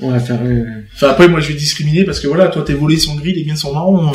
on 0.00 0.10
va 0.10 0.18
faire 0.18 0.40
enfin 0.94 1.10
après 1.10 1.28
moi 1.28 1.38
je 1.38 1.48
vais 1.48 1.54
discriminer 1.54 2.02
parce 2.02 2.18
que 2.18 2.26
voilà 2.26 2.48
toi 2.48 2.62
t'es 2.62 2.74
volé 2.74 2.96
son 2.96 3.14
gris 3.14 3.32
les 3.32 3.44
miens 3.44 3.54
sont 3.54 3.72
marrons 3.72 4.10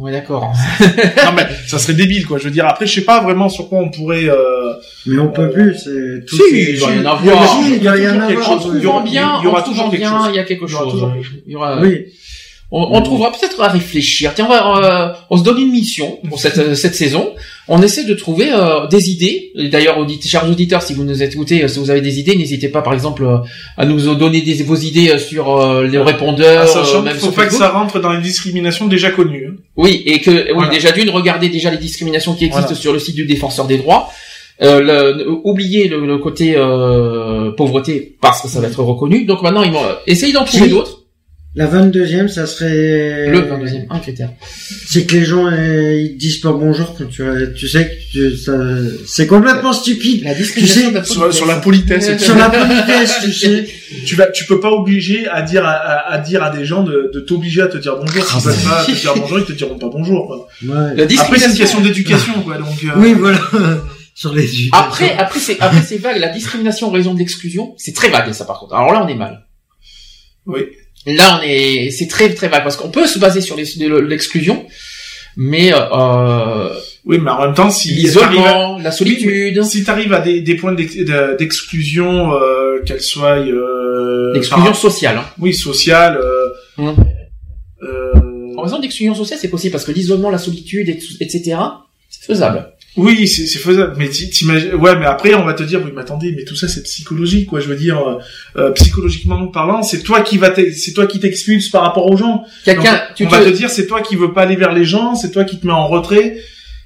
Ouais, 0.00 0.12
d'accord. 0.12 0.50
non 0.80 1.32
mais 1.36 1.46
ça 1.66 1.78
serait 1.78 1.92
débile 1.92 2.26
quoi. 2.26 2.38
Je 2.38 2.44
veux 2.44 2.50
dire 2.50 2.66
après 2.66 2.86
je 2.86 2.94
sais 2.94 3.04
pas 3.04 3.20
vraiment 3.20 3.50
sur 3.50 3.68
quoi 3.68 3.80
on 3.80 3.90
pourrait. 3.90 4.30
Euh... 4.30 4.72
Mais 5.06 5.18
on 5.18 5.28
peut 5.28 5.50
plus. 5.50 5.74
C'est 5.74 6.24
tout. 6.24 6.36
Si, 6.36 6.72
il 6.72 6.80
va 6.80 6.94
y 6.94 6.98
en 7.00 7.04
avoir. 7.04 7.60
Il 7.68 7.82
y 7.82 7.86
a. 7.86 8.50
En 8.50 8.58
trouvant 8.58 9.02
bien, 9.02 9.38
il 9.40 9.44
y 9.44 9.46
aura 9.46 9.62
toujours. 9.62 9.90
Il 9.92 10.34
y 10.34 10.38
a 10.38 10.44
quelque 10.44 10.66
chose. 10.66 11.06
Il 11.46 11.52
y 11.52 11.56
aura. 11.56 11.80
Oui. 11.80 12.06
On, 12.72 13.02
trouvera 13.02 13.32
peut-être 13.32 13.60
à 13.60 13.68
réfléchir. 13.68 14.32
Tiens, 14.34 14.46
on, 14.46 14.48
va, 14.48 15.26
on 15.28 15.36
se 15.36 15.42
donne 15.42 15.58
une 15.58 15.72
mission 15.72 16.20
pour 16.28 16.38
cette, 16.38 16.76
cette 16.76 16.94
saison. 16.94 17.32
On 17.66 17.82
essaie 17.82 18.04
de 18.04 18.14
trouver 18.14 18.50
euh, 18.52 18.86
des 18.86 19.10
idées. 19.10 19.50
D'ailleurs, 19.72 20.06
chers 20.24 20.48
auditeurs, 20.48 20.80
si 20.80 20.94
vous 20.94 21.02
nous 21.02 21.20
écoutez, 21.20 21.66
si 21.66 21.78
vous 21.80 21.90
avez 21.90 22.00
des 22.00 22.20
idées, 22.20 22.36
n'hésitez 22.36 22.68
pas, 22.68 22.82
par 22.82 22.94
exemple, 22.94 23.26
à 23.76 23.86
nous 23.86 24.14
donner 24.14 24.40
des, 24.42 24.62
vos 24.62 24.76
idées 24.76 25.18
sur 25.18 25.82
les 25.82 25.98
répondeurs. 25.98 26.62
Ah, 26.62 26.66
sachant 26.66 27.02
même 27.02 27.16
faut 27.16 27.32
pas 27.32 27.46
que 27.46 27.54
ça 27.54 27.70
rentre 27.70 27.98
dans 27.98 28.12
les 28.12 28.22
discriminations 28.22 28.86
déjà 28.86 29.10
connues. 29.10 29.48
Hein. 29.50 29.56
Oui, 29.76 30.02
et 30.06 30.20
que 30.20 30.52
oui, 30.54 30.66
déjà 30.70 30.92
d'une, 30.92 31.10
regardez 31.10 31.48
déjà 31.48 31.70
les 31.70 31.78
discriminations 31.78 32.34
qui 32.34 32.44
existent 32.44 32.74
sur 32.74 32.92
le 32.92 33.00
site 33.00 33.16
du 33.16 33.24
défenseur 33.24 33.66
des 33.66 33.78
droits. 33.78 34.10
Euh, 34.62 35.14
le, 35.14 35.28
oubliez 35.44 35.88
le, 35.88 36.18
côté 36.18 36.54
euh, 36.54 37.50
pauvreté 37.52 38.16
parce 38.20 38.42
que 38.42 38.48
ça 38.48 38.60
va 38.60 38.68
être 38.68 38.82
reconnu. 38.82 39.24
Donc 39.24 39.42
maintenant, 39.42 39.62
ils 39.62 39.72
vont 39.72 39.84
essayer 40.06 40.32
d'en 40.32 40.44
trouver 40.44 40.68
d'autres. 40.68 40.99
La 41.56 41.66
22e, 41.66 42.28
ça 42.28 42.46
serait... 42.46 43.28
Le 43.28 43.40
22e, 43.40 43.86
un 43.90 43.98
critère. 43.98 44.30
C'est 44.86 45.04
que 45.04 45.16
les 45.16 45.24
gens, 45.24 45.46
euh, 45.46 45.94
ils 45.94 46.16
disent 46.16 46.38
pas 46.38 46.52
bonjour 46.52 46.94
quand 46.96 47.06
tu, 47.06 47.24
tu 47.56 47.66
sais 47.68 47.90
que 48.14 48.36
ça... 48.36 48.52
c'est 49.04 49.26
complètement 49.26 49.72
stupide. 49.72 50.22
La 50.22 50.34
discrimination 50.34 50.92
tu 50.92 51.04
sais, 51.06 51.32
sur, 51.32 51.46
la 51.46 51.56
politesse. 51.56 52.22
sur 52.22 52.36
la 52.36 52.50
politesse, 52.50 53.18
tu 53.22 53.32
sais. 53.32 53.66
Tu 54.06 54.14
vas, 54.14 54.28
tu 54.28 54.44
peux 54.46 54.60
pas 54.60 54.70
obliger 54.70 55.26
à 55.26 55.42
dire 55.42 55.64
à, 55.66 55.72
à, 55.72 56.18
dire 56.18 56.44
à 56.44 56.56
des 56.56 56.64
gens 56.64 56.84
de, 56.84 57.10
de 57.12 57.20
t'obliger 57.20 57.62
à 57.62 57.66
te 57.66 57.76
dire 57.76 57.96
bonjour. 57.96 58.24
S'ils 58.24 58.40
veulent 58.40 58.54
pas 58.64 58.84
te 58.84 58.92
dire 58.92 59.14
bonjour, 59.16 59.38
ils 59.40 59.44
te 59.44 59.52
diront 59.52 59.78
pas 59.78 59.88
bonjour. 59.88 60.26
Quoi. 60.28 60.46
Ouais. 60.62 60.94
La 60.94 61.06
discrimination... 61.06 61.18
Après, 61.20 61.38
c'est 61.38 61.50
une 61.50 61.56
question 61.56 61.80
d'éducation, 61.80 62.42
quoi. 62.42 62.56
Donc. 62.58 62.68
Euh... 62.84 62.98
Oui, 62.98 63.14
voilà. 63.14 63.40
sur 64.14 64.32
les. 64.32 64.48
Après, 64.72 65.16
après, 65.16 65.40
c'est 65.40 65.58
après 65.60 65.82
c'est 65.82 65.98
vague. 65.98 66.20
La 66.20 66.28
discrimination 66.28 66.86
en 66.86 66.90
raison 66.92 67.14
de 67.14 67.18
l'exclusion, 67.18 67.74
c'est 67.78 67.94
très 67.94 68.10
vague 68.10 68.32
ça 68.32 68.44
par 68.44 68.60
contre. 68.60 68.74
Alors 68.74 68.92
là, 68.92 69.02
on 69.04 69.08
est 69.08 69.16
mal. 69.16 69.44
Oui. 70.46 70.60
Là, 71.06 71.40
on 71.40 71.42
est, 71.42 71.90
c'est 71.90 72.08
très 72.08 72.32
très 72.34 72.48
vague 72.48 72.62
parce 72.62 72.76
qu'on 72.76 72.90
peut 72.90 73.06
se 73.06 73.18
baser 73.18 73.40
sur 73.40 73.56
l'exclusion, 73.56 74.66
mais 75.36 75.72
euh, 75.72 76.68
oui, 77.06 77.18
mais 77.18 77.30
en 77.30 77.46
même 77.46 77.54
temps, 77.54 77.70
si 77.70 77.92
l'isolement, 77.94 78.78
la 78.78 78.92
solitude, 78.92 79.62
si 79.64 79.84
tu 79.84 79.90
arrives 79.90 80.12
à 80.12 80.20
des, 80.20 80.42
des 80.42 80.54
points 80.54 80.74
d'exclusion, 80.74 82.34
euh, 82.34 82.82
qu'elles 82.84 83.00
soient 83.00 83.38
euh, 83.38 84.34
l'exclusion 84.34 84.74
sociale, 84.74 85.16
hein. 85.18 85.24
oui, 85.38 85.54
sociale. 85.54 86.18
Euh, 86.22 86.48
hum. 86.76 86.94
euh, 87.82 88.54
en 88.56 88.62
raison 88.62 88.78
d'exclusion 88.78 89.14
sociale, 89.14 89.38
c'est 89.40 89.48
possible 89.48 89.72
parce 89.72 89.84
que 89.84 89.92
l'isolement, 89.92 90.30
la 90.30 90.38
solitude, 90.38 90.88
etc., 91.20 91.56
c'est 92.10 92.24
faisable. 92.26 92.72
Oui, 92.96 93.28
c'est 93.28 93.46
faisable. 93.58 93.94
Mais 93.98 94.08
t'imagines, 94.08 94.74
ouais, 94.74 94.96
mais 94.96 95.06
après 95.06 95.34
on 95.34 95.44
va 95.44 95.54
te 95.54 95.62
dire, 95.62 95.80
oui, 95.84 95.92
mais 95.94 96.02
attendez, 96.02 96.34
mais 96.36 96.44
tout 96.44 96.56
ça 96.56 96.66
c'est 96.66 96.82
psychologique, 96.82 97.46
quoi. 97.46 97.60
Je 97.60 97.68
veux 97.68 97.76
dire, 97.76 97.98
euh, 97.98 98.18
euh 98.56 98.72
psychologiquement 98.72 99.46
parlant, 99.46 99.82
c'est 99.82 100.02
toi 100.02 100.22
qui 100.22 100.38
va, 100.38 100.52
c'est 100.54 100.92
toi 100.92 101.06
qui 101.06 101.20
t'expulse 101.20 101.68
par 101.68 101.82
rapport 101.82 102.10
aux 102.10 102.16
gens. 102.16 102.44
Quelqu'un, 102.64 103.00
tu 103.14 103.26
on 103.26 103.28
va 103.28 103.44
te 103.44 103.48
dire, 103.50 103.70
c'est 103.70 103.86
toi 103.86 104.00
qui 104.00 104.16
veux 104.16 104.32
pas 104.32 104.42
aller 104.42 104.56
vers 104.56 104.72
les 104.72 104.84
gens, 104.84 105.14
c'est 105.14 105.30
toi 105.30 105.44
qui 105.44 105.60
te 105.60 105.66
mets 105.66 105.72
en 105.72 105.86
retrait. 105.86 106.38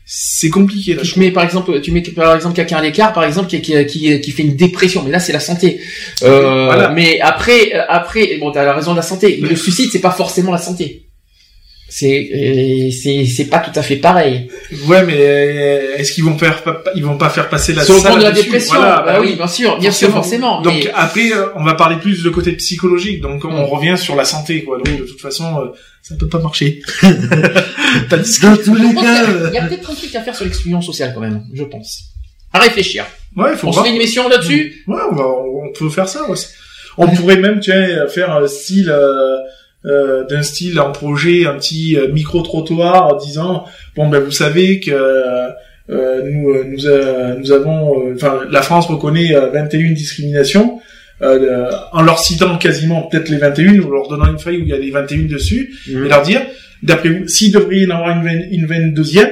C'est 0.06 0.50
compliqué. 0.50 0.92
Là, 0.92 1.02
tu 1.02 1.18
mets 1.18 1.30
par 1.30 1.44
exemple, 1.44 1.80
tu 1.80 1.90
mets 1.90 2.02
par 2.02 2.34
exemple 2.34 2.54
quelqu'un 2.54 2.76
à 2.76 2.82
l'écart, 2.82 3.14
par 3.14 3.24
exemple, 3.24 3.48
qui, 3.48 3.62
qui, 3.62 3.86
qui, 3.86 4.20
qui, 4.20 4.30
fait 4.32 4.42
une 4.42 4.56
dépression, 4.56 5.02
mais 5.02 5.10
là 5.10 5.18
c'est 5.18 5.32
la 5.32 5.40
santé. 5.40 5.80
Euh, 6.22 6.66
voilà. 6.66 6.90
Mais 6.90 7.20
après, 7.20 7.74
euh, 7.74 7.80
après, 7.88 8.36
bon, 8.38 8.52
t'as 8.52 8.64
la 8.64 8.74
raison 8.74 8.90
de 8.90 8.96
la 8.96 9.02
santé. 9.02 9.38
Mais 9.40 9.48
le 9.48 9.56
suicide, 9.56 9.88
c'est 9.90 10.02
pas 10.02 10.10
forcément 10.10 10.52
la 10.52 10.58
santé 10.58 11.06
c'est 11.96 12.28
euh, 12.34 12.90
c'est 12.90 13.24
c'est 13.24 13.44
pas 13.44 13.60
tout 13.60 13.70
à 13.78 13.82
fait 13.82 13.94
pareil. 13.94 14.48
Ouais, 14.88 15.04
mais 15.04 15.14
euh, 15.16 15.96
est-ce 15.96 16.10
qu'ils 16.10 16.24
vont 16.24 16.36
faire 16.36 16.60
ils 16.96 17.04
vont 17.04 17.16
pas 17.16 17.30
faire 17.30 17.48
passer 17.48 17.72
la 17.72 17.84
sur 17.84 17.94
le 17.94 18.00
plan 18.00 18.16
de 18.16 18.22
la 18.24 18.32
dépression 18.32 18.74
bah, 18.80 19.04
bah, 19.06 19.20
oui, 19.20 19.36
bien 19.36 19.46
sûr, 19.46 19.78
bien 19.78 19.92
sûr 19.92 20.10
forcément. 20.10 20.60
Donc 20.60 20.90
après 20.92 21.32
euh, 21.32 21.50
on 21.54 21.62
va 21.62 21.74
parler 21.74 21.98
plus 21.98 22.24
de 22.24 22.30
côté 22.30 22.50
psychologique. 22.54 23.20
Donc 23.20 23.44
on 23.44 23.52
mm. 23.52 23.64
revient 23.66 23.96
sur 23.96 24.16
la 24.16 24.24
santé 24.24 24.64
quoi. 24.64 24.78
Donc 24.78 24.98
de 24.98 25.04
toute 25.04 25.20
façon 25.20 25.72
ça 26.02 26.16
peut 26.16 26.28
pas 26.28 26.40
marcher. 26.40 26.82
Dans 28.10 28.56
tous 28.56 28.74
les 28.74 28.92
cas, 28.92 29.26
il 29.48 29.54
y 29.54 29.58
a 29.58 29.66
peut-être 29.68 29.88
un 29.88 29.94
truc 29.94 30.12
à 30.16 30.22
faire 30.22 30.34
sur 30.34 30.46
l'exclusion 30.46 30.82
sociale 30.82 31.12
quand 31.14 31.20
même, 31.20 31.44
je 31.52 31.62
pense. 31.62 32.06
À 32.52 32.58
réfléchir. 32.58 33.06
Ouais, 33.36 33.50
il 33.52 33.56
faut 33.56 33.68
on 33.68 33.72
se 33.72 33.80
fait 33.80 33.90
une 33.90 33.96
émission 33.96 34.28
là-dessus? 34.28 34.82
Ouais, 34.88 35.00
on, 35.12 35.14
va, 35.14 35.28
on 35.28 35.72
peut 35.72 35.90
faire 35.90 36.08
ça 36.08 36.28
aussi. 36.28 36.48
On 36.98 37.06
pourrait 37.06 37.36
même 37.36 37.60
tiens 37.60 38.08
faire 38.08 38.32
un 38.32 38.48
style 38.48 38.90
euh, 38.90 39.36
d'un 39.84 40.42
style 40.42 40.80
en 40.80 40.92
projet, 40.92 41.46
un 41.46 41.54
petit 41.56 41.96
euh, 41.96 42.08
micro 42.08 42.40
trottoir 42.40 43.08
en 43.08 43.16
disant 43.16 43.64
bon 43.96 44.08
ben 44.08 44.18
vous 44.18 44.30
savez 44.30 44.80
que 44.80 44.90
euh, 44.90 46.22
nous 46.24 46.54
nous, 46.64 47.38
nous 47.38 47.52
avons 47.52 48.14
enfin 48.14 48.40
la 48.50 48.62
France 48.62 48.86
reconnaît 48.86 49.34
21 49.52 49.92
discriminations 49.92 50.80
en 51.20 52.02
leur 52.02 52.18
citant 52.18 52.56
quasiment 52.56 53.02
peut-être 53.02 53.28
les 53.28 53.36
21 53.36 53.80
ou 53.80 53.90
leur 53.90 54.08
donnant 54.08 54.30
une 54.30 54.38
feuille 54.38 54.62
où 54.62 54.62
il 54.62 54.68
y 54.68 54.72
a 54.72 54.78
les 54.78 54.90
21 54.90 55.24
dessus 55.28 55.74
mmh. 55.86 56.06
et 56.06 56.08
leur 56.08 56.22
dire 56.22 56.40
d'après 56.82 57.10
vous 57.10 57.28
s'il 57.28 57.52
devrait 57.52 57.80
y 57.80 57.86
en 57.86 57.96
avoir 57.96 58.16
une, 58.16 58.48
une 58.50 58.66
22e 58.66 59.28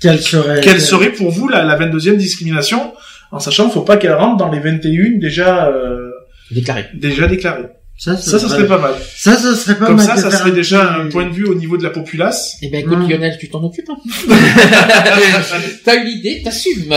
quelle 0.00 0.20
serait 0.20 0.60
quelle 0.60 0.80
serait 0.80 1.10
pour 1.10 1.32
vous 1.32 1.48
la, 1.48 1.64
la 1.64 1.76
22e 1.76 2.16
discrimination 2.16 2.92
en 3.32 3.40
sachant 3.40 3.64
qu'il 3.64 3.72
faut 3.72 3.82
pas 3.82 3.96
qu'elle 3.96 4.14
rentre 4.14 4.36
dans 4.36 4.50
les 4.50 4.60
21 4.60 5.18
déjà 5.18 5.68
euh, 5.68 6.10
déclarées 6.52 6.86
déjà 6.94 7.26
déclarées 7.26 7.66
ça, 8.00 8.16
ça, 8.16 8.38
serait 8.38 8.66
pas 8.66 8.78
mal. 8.78 8.94
Ça, 9.14 9.36
ça 9.36 9.54
serait 9.54 9.78
pas 9.78 9.84
Comme 9.84 9.96
mal. 9.96 10.06
Comme 10.06 10.16
ça, 10.16 10.30
ça 10.30 10.38
serait 10.38 10.52
déjà 10.52 10.90
un 10.94 11.08
point 11.10 11.26
de 11.26 11.34
vue 11.34 11.44
au 11.44 11.54
niveau 11.54 11.76
de 11.76 11.82
la 11.82 11.90
populace. 11.90 12.56
Eh 12.62 12.70
ben, 12.70 12.80
écoute, 12.80 12.96
mmh. 12.96 13.10
Lionel, 13.10 13.36
tu 13.38 13.50
t'en 13.50 13.62
occupes, 13.62 13.90
hein. 13.90 13.98
T'as 15.84 15.96
eu 15.96 16.06
l'idée, 16.06 16.40
t'assumes. 16.42 16.86
Non, 16.88 16.96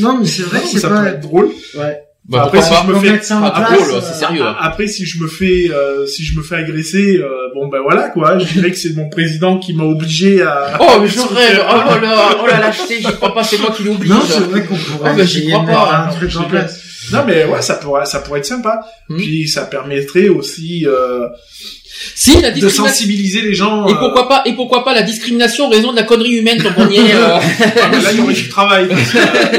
non, 0.00 0.18
mais 0.20 0.26
c'est 0.26 0.44
vrai 0.44 0.60
que 0.60 0.68
c'est 0.68 0.78
ça 0.78 0.88
pas... 0.88 1.02
peut 1.02 1.08
être 1.08 1.20
drôle. 1.20 1.50
Ouais. 1.76 2.00
Bah, 2.26 2.44
après, 2.44 2.62
si 2.62 2.72
je 2.72 2.92
me 2.92 2.98
fais, 2.98 3.22
ça 3.22 3.44
après, 3.44 3.76
drôle, 3.76 4.00
c'est 4.00 4.14
sérieux. 4.14 4.42
Hein. 4.42 4.56
Après, 4.58 4.86
si 4.86 5.04
je 5.04 5.22
me 5.22 5.28
fais, 5.28 5.68
euh, 5.70 6.06
si 6.06 6.24
je 6.24 6.34
me 6.38 6.42
fais 6.42 6.54
agresser, 6.54 7.18
euh, 7.18 7.28
bon 7.54 7.66
ben 7.66 7.80
voilà 7.82 8.08
quoi. 8.08 8.38
Je 8.38 8.44
dirais 8.54 8.70
que 8.70 8.78
c'est 8.78 8.94
mon 8.94 9.10
président 9.10 9.58
qui 9.58 9.74
m'a 9.74 9.84
obligé 9.84 10.40
à. 10.40 10.78
Oh 10.80 11.00
mais 11.00 11.08
je 11.08 11.20
rêve. 11.20 11.62
Oh 11.68 12.00
là, 12.00 12.38
oh 12.42 12.46
la 12.46 12.60
lâcheté, 12.60 13.00
j'y 13.00 13.12
crois 13.12 13.34
pas. 13.34 13.42
C'est 13.42 13.58
moi 13.58 13.70
qui 13.76 13.82
l'ai 13.82 13.90
obligé. 13.90 14.14
Non, 14.14 14.20
c'est 14.26 14.38
vrai 14.38 14.64
qu'on 14.64 14.76
pourrait. 14.76 15.10
Oh 15.12 15.16
ben 15.16 15.26
j'y 15.26 15.48
crois 15.50 15.66
pas. 15.66 16.06
Un 16.08 16.14
truc 16.14 16.36
en 16.36 16.44
place. 16.44 16.91
Non, 17.12 17.24
mais 17.26 17.44
ouais, 17.44 17.62
ça 17.62 17.74
pourrait, 17.74 18.06
ça 18.06 18.20
pourrait 18.20 18.40
être 18.40 18.46
sympa. 18.46 18.80
Hmm. 19.08 19.16
Puis 19.16 19.48
ça 19.48 19.62
permettrait 19.66 20.28
aussi 20.28 20.86
euh, 20.86 21.28
si, 22.14 22.40
la 22.40 22.50
de 22.50 22.68
sensibiliser 22.68 23.42
les 23.42 23.54
gens. 23.54 23.86
Et 23.86 23.94
pourquoi 23.94 24.28
pas 24.28 24.42
Et 24.46 24.54
pourquoi 24.54 24.84
pas 24.84 24.94
la 24.94 25.02
discrimination 25.02 25.66
en 25.66 25.70
raison 25.70 25.92
de 25.92 25.96
la 25.96 26.02
connerie 26.04 26.36
humaine 26.36 26.62
tant 26.62 26.72
qu'on 26.72 26.88
y 26.88 26.96
est. 26.96 27.14
Euh... 27.14 27.38
ah, 27.82 27.90
là, 27.90 28.12
il 28.12 28.18
y 28.18 28.20
aurait 28.20 28.34
du 28.34 28.48
travail. 28.48 28.88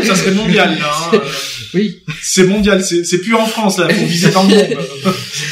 ça 0.03 0.15
serait 0.15 0.31
mondial. 0.31 0.77
Là, 0.79 0.91
hein. 1.13 1.21
Oui. 1.73 2.01
C'est 2.21 2.45
mondial. 2.45 2.83
C'est 2.83 3.17
plus 3.17 3.33
en 3.33 3.47
France 3.47 3.79
là. 3.79 3.89
Faut 3.89 4.05
viser 4.05 4.29
dans 4.29 4.43
le 4.43 4.49
monde. 4.49 4.77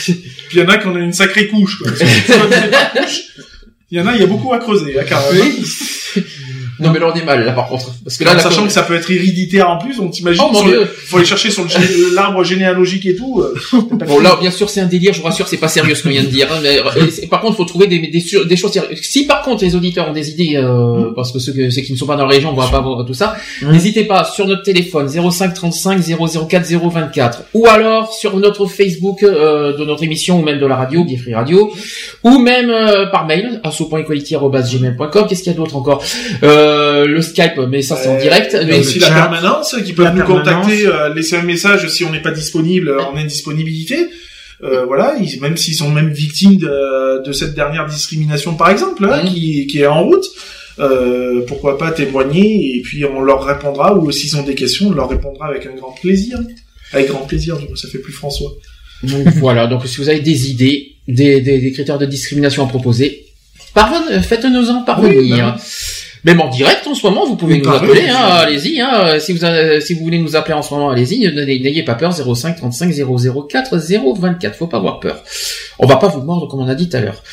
Puis 0.06 0.24
il 0.54 0.60
y 0.60 0.62
en 0.62 0.68
a 0.68 0.78
qui 0.78 0.86
ont 0.86 0.96
une 0.96 1.14
sacrée 1.14 1.48
couche. 1.48 1.80
Quoi. 1.80 1.92
Il 3.94 3.98
y 3.98 4.02
en 4.02 4.08
a, 4.08 4.16
il 4.16 4.22
y 4.22 4.24
a 4.24 4.28
beaucoup 4.28 4.54
à 4.54 4.58
creuser, 4.58 4.98
à 4.98 5.02
hein, 5.02 5.22
Oui. 5.34 6.24
Non 6.82 6.92
mais 6.92 7.00
là 7.00 7.12
on 7.14 7.18
est 7.18 7.24
mal 7.24 7.46
là 7.46 7.52
par 7.54 7.68
contre. 7.68 7.92
Parce 8.04 8.18
que 8.18 8.24
là 8.24 8.38
sachant 8.40 8.66
que 8.66 8.72
ça 8.72 8.84
peut 8.84 8.96
être 8.96 9.10
héréditaire 9.10 9.70
en 9.70 9.78
plus 9.78 10.00
on 10.00 10.10
t'imagine 10.10 10.44
oh, 10.44 10.86
faut 11.08 11.18
aller 11.18 11.26
chercher 11.26 11.52
sur 11.52 11.66
l'arbre 12.14 12.44
généalogique 12.44 13.06
et 13.06 13.16
tout 13.16 13.42
euh, 13.42 13.56
bon 14.08 14.20
là 14.20 14.38
bien 14.40 14.52
sûr 14.52 14.70
c'est 14.70 14.82
un 14.82 14.86
délire 14.86 15.14
je 15.14 15.20
vous 15.20 15.26
rassure 15.26 15.48
c'est 15.48 15.58
pas 15.58 15.68
sérieux 15.68 15.96
ce 15.96 16.04
qu'on 16.04 16.10
vient 16.10 16.24
de 16.24 16.28
dire 16.28 16.48
hein, 16.52 16.60
mais, 16.62 16.80
euh, 16.80 17.28
par 17.30 17.42
contre 17.42 17.58
faut 17.58 17.66
trouver 17.66 17.88
des, 17.88 18.00
des, 18.00 18.24
des 18.46 18.56
choses 18.56 18.72
sérieuses. 18.72 19.00
Si 19.02 19.26
par 19.26 19.42
contre 19.42 19.64
les 19.64 19.76
auditeurs 19.76 20.10
ont 20.10 20.14
des 20.14 20.30
idées 20.30 20.54
euh, 20.56 21.12
mm. 21.12 21.14
parce 21.16 21.32
que 21.32 21.40
ceux, 21.40 21.54
ceux 21.70 21.82
qui 21.82 21.94
ne 21.94 21.98
sont 21.98 22.06
pas 22.06 22.16
dans 22.16 22.26
la 22.26 22.34
région 22.34 22.52
on 22.52 22.56
va 22.56 22.68
pas 22.68 22.82
voir 22.82 23.06
tout 23.06 23.14
ça 23.14 23.36
mm. 23.62 23.72
n'hésitez 23.72 24.04
pas 24.06 24.24
sur 24.24 24.48
notre 24.48 24.64
téléphone 24.64 25.08
05 25.08 25.54
35 25.54 26.02
004 26.48 26.68
024 26.68 27.44
ou 27.54 27.68
alors 27.68 28.14
sur 28.14 28.38
notre 28.38 28.66
Facebook 28.66 29.22
de 29.22 29.86
notre 29.86 30.04
émission 30.04 30.40
ou 30.40 30.44
même 30.44 30.60
de 30.60 30.66
la 30.66 30.76
radio 30.76 31.06
Free 31.22 31.34
Radio 31.34 31.72
ou 32.24 32.40
même 32.40 32.72
par 33.12 33.26
mail 33.26 33.60
asso.equality.gmail.com 33.64 35.26
qu'est-ce 35.28 35.44
qu'il 35.44 35.52
y 35.52 35.56
a 35.56 35.58
d'autre 35.58 35.76
encore? 35.76 36.04
Euh, 36.44 36.71
euh, 36.72 37.06
le 37.06 37.22
Skype, 37.22 37.58
mais 37.70 37.82
ça 37.82 37.96
c'est 37.96 38.10
en 38.10 38.18
direct. 38.18 38.56
A 38.56 38.78
aussi 38.78 39.00
la 39.00 39.10
permanence 39.10 39.76
qui 39.86 39.94
peuvent 39.94 40.16
nous 40.16 40.24
contacter, 40.24 40.86
euh, 40.88 41.14
laisser 41.14 41.36
un 41.36 41.44
message 41.44 41.88
si 41.90 42.04
on 42.04 42.12
n'est 42.12 42.22
pas 42.22 42.32
disponible 42.32 42.98
en 43.00 43.16
indisponibilité. 43.16 44.08
Euh, 44.64 44.86
voilà, 44.86 45.16
même 45.40 45.58
s'ils 45.58 45.76
sont 45.76 45.90
même 45.90 46.12
victimes 46.12 46.58
de, 46.58 47.24
de, 47.24 47.32
cette 47.32 47.56
dernière 47.56 47.88
discrimination 47.88 48.54
par 48.54 48.70
exemple, 48.70 49.06
hein, 49.06 49.24
qui, 49.26 49.66
qui, 49.66 49.80
est 49.80 49.88
en 49.88 50.04
route. 50.04 50.26
Euh, 50.80 51.42
pourquoi 51.48 51.78
pas 51.78 51.92
témoigner 51.92 52.78
et 52.78 52.82
puis 52.82 53.04
on 53.04 53.22
leur 53.22 53.44
répondra 53.44 53.94
ou 53.96 54.10
s'ils 54.12 54.38
ont 54.38 54.44
des 54.44 54.56
questions 54.56 54.88
on 54.88 54.94
leur 54.94 55.10
répondra 55.10 55.48
avec 55.48 55.66
un 55.66 55.76
grand 55.76 55.92
plaisir. 55.92 56.40
Avec 56.94 57.10
grand 57.10 57.26
plaisir 57.26 57.58
ça 57.76 57.90
fait 57.90 57.98
plus 57.98 58.14
François. 58.14 58.52
Donc 59.04 59.28
voilà 59.38 59.68
donc 59.68 59.86
si 59.86 59.98
vous 59.98 60.08
avez 60.08 60.22
des 60.22 60.50
idées 60.50 60.94
des, 61.08 61.42
des, 61.42 61.60
des 61.60 61.72
critères 61.74 61.98
de 61.98 62.06
discrimination 62.06 62.64
à 62.64 62.68
proposer 62.68 63.26
faites-nous 64.22 64.70
en 64.70 64.84
parvenir. 64.84 65.46
bah 65.46 65.58
même 66.24 66.40
en 66.42 66.50
direct 66.50 66.86
en 66.88 66.94
ce 66.94 67.06
moment, 67.06 67.26
vous 67.26 67.36
pouvez 67.36 67.58
nous 67.58 67.70
appeler, 67.70 68.08
hein, 68.10 68.18
allez-y. 68.18 68.80
Hein, 68.80 69.20
si 69.20 69.34
vous 69.34 69.40
si 69.82 69.94
vous 69.94 70.04
voulez 70.04 70.20
nous 70.20 70.36
appeler 70.36 70.54
en 70.54 70.62
ce 70.62 70.74
moment, 70.74 70.90
allez-y. 70.90 71.20
N'ayez 71.34 71.84
pas 71.84 71.96
peur. 71.96 72.14
05 72.14 72.58
35 72.58 72.94
004 73.50 73.78
024. 73.78 74.56
Faut 74.56 74.68
pas 74.68 74.78
avoir 74.78 75.00
peur. 75.00 75.24
On 75.80 75.88
va 75.88 75.96
pas 75.96 76.08
vous 76.08 76.22
mordre 76.22 76.48
comme 76.48 76.62
on 76.62 76.68
a 76.68 76.76
dit 76.76 76.90
tout 76.90 76.98
à 76.98 77.00
l'heure. 77.00 77.24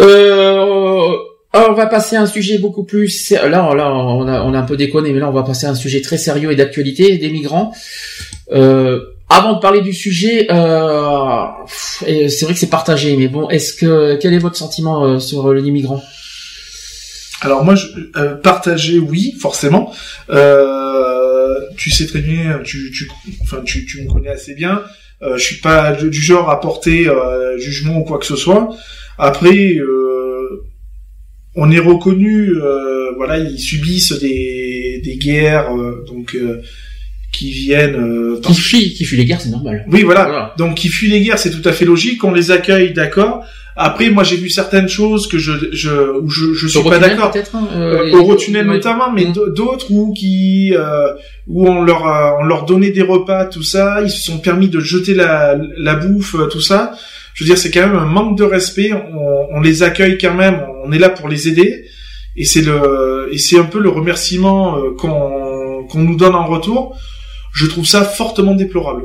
Euh, 0.00 1.12
on 1.54 1.72
va 1.72 1.86
passer 1.86 2.16
à 2.16 2.22
un 2.22 2.26
sujet 2.26 2.58
beaucoup 2.58 2.82
plus. 2.82 3.30
Là, 3.30 3.48
là, 3.48 3.94
on 3.94 4.26
a, 4.26 4.42
on 4.42 4.54
a 4.54 4.58
un 4.58 4.62
peu 4.62 4.76
déconné, 4.76 5.12
mais 5.12 5.20
là, 5.20 5.28
on 5.28 5.32
va 5.32 5.44
passer 5.44 5.66
à 5.66 5.70
un 5.70 5.74
sujet 5.74 6.00
très 6.00 6.18
sérieux 6.18 6.50
et 6.50 6.56
d'actualité 6.56 7.16
des 7.16 7.30
migrants. 7.30 7.72
Euh, 8.52 9.00
avant 9.28 9.54
de 9.54 9.60
parler 9.60 9.80
du 9.80 9.92
sujet, 9.92 10.48
euh, 10.50 11.44
c'est 11.66 12.42
vrai 12.42 12.54
que 12.54 12.60
c'est 12.60 12.70
partagé, 12.70 13.16
mais 13.16 13.28
bon, 13.28 13.48
est-ce 13.48 13.72
que 13.72 14.16
quel 14.16 14.34
est 14.34 14.38
votre 14.38 14.56
sentiment 14.56 15.04
euh, 15.04 15.18
sur 15.18 15.52
les 15.52 15.70
migrants? 15.70 16.02
Alors 17.44 17.64
moi, 17.64 17.74
je, 17.74 17.86
euh, 18.16 18.34
partagé, 18.34 18.98
oui, 18.98 19.34
forcément. 19.38 19.92
Euh, 20.30 21.60
tu 21.76 21.90
sais 21.90 22.06
très 22.06 22.20
bien, 22.20 22.60
tu, 22.64 22.90
tu, 22.90 23.08
enfin, 23.42 23.58
tu, 23.64 23.84
tu 23.84 24.02
me 24.02 24.10
connais 24.10 24.30
assez 24.30 24.54
bien. 24.54 24.82
Euh, 25.22 25.36
je 25.36 25.44
suis 25.44 25.56
pas 25.56 25.92
du 25.92 26.12
genre 26.12 26.50
à 26.50 26.60
porter 26.60 27.08
euh, 27.08 27.58
jugement 27.58 27.98
ou 27.98 28.04
quoi 28.04 28.18
que 28.18 28.26
ce 28.26 28.36
soit. 28.36 28.74
Après, 29.18 29.74
euh, 29.76 30.64
on 31.54 31.70
est 31.70 31.78
reconnu, 31.78 32.50
euh, 32.50 33.12
voilà, 33.16 33.38
ils 33.38 33.58
subissent 33.58 34.18
des, 34.18 35.00
des 35.04 35.16
guerres, 35.16 35.68
donc 36.06 36.36
qui 37.32 37.50
viennent 37.50 38.40
qui 38.42 38.54
fuient 38.54 38.94
qui 38.94 39.04
fuient 39.04 39.16
les 39.16 39.24
guerres 39.24 39.40
c'est 39.40 39.50
normal 39.50 39.84
oui 39.90 40.04
voilà. 40.04 40.54
donc 40.56 40.76
qui 40.76 40.88
fuient 40.88 41.10
les 41.10 41.20
guerres 41.20 41.38
c'est 41.40 41.50
tout 41.50 41.68
à 41.68 41.72
fait 41.72 41.84
logique 41.84 42.22
on 42.22 42.32
les 42.32 42.52
accueille 42.52 42.92
d'accord 42.92 43.44
après 43.76 44.10
moi 44.10 44.22
j'ai 44.22 44.36
vu 44.36 44.48
certaines 44.50 44.88
choses 44.88 45.26
que 45.26 45.38
je 45.38 45.52
je 45.72 45.90
où 46.20 46.28
je, 46.30 46.54
je 46.54 46.66
suis 46.68 46.82
pas 46.82 46.98
d'accord. 46.98 47.32
hein, 47.54 47.68
euh, 47.72 48.14
Eurotunnel 48.14 48.66
notamment 48.66 49.10
mais 49.12 49.24
mmh. 49.24 49.32
d'autres 49.54 49.90
où 49.90 50.12
qui 50.12 50.74
euh, 50.76 51.08
où 51.48 51.66
on 51.68 51.82
leur 51.82 52.02
on 52.40 52.44
leur 52.44 52.64
donnait 52.66 52.90
des 52.90 53.02
repas 53.02 53.46
tout 53.46 53.62
ça. 53.64 54.00
Ils 54.02 54.10
se 54.10 54.22
sont 54.22 54.38
permis 54.38 54.68
de 54.68 54.80
jeter 54.80 55.14
la 55.14 55.56
la 55.76 55.94
bouffe 55.96 56.36
tout 56.50 56.60
ça. 56.60 56.92
Je 57.34 57.42
veux 57.42 57.48
dire 57.48 57.58
c'est 57.58 57.70
quand 57.72 57.86
même 57.86 57.96
un 57.96 58.06
manque 58.06 58.38
de 58.38 58.44
respect. 58.44 58.92
On, 58.92 59.56
on 59.56 59.60
les 59.60 59.82
accueille 59.82 60.18
quand 60.18 60.34
même. 60.34 60.64
On 60.84 60.92
est 60.92 60.98
là 60.98 61.08
pour 61.10 61.28
les 61.28 61.48
aider. 61.48 61.84
Et 62.36 62.44
c'est 62.44 62.62
le 62.62 63.28
et 63.32 63.38
c'est 63.38 63.58
un 63.58 63.64
peu 63.64 63.80
le 63.80 63.88
remerciement 63.88 64.78
qu'on 64.98 65.84
qu'on 65.88 66.00
nous 66.00 66.16
donne 66.16 66.36
en 66.36 66.46
retour. 66.46 66.96
Je 67.52 67.66
trouve 67.66 67.86
ça 67.86 68.04
fortement 68.04 68.54
déplorable. 68.54 69.02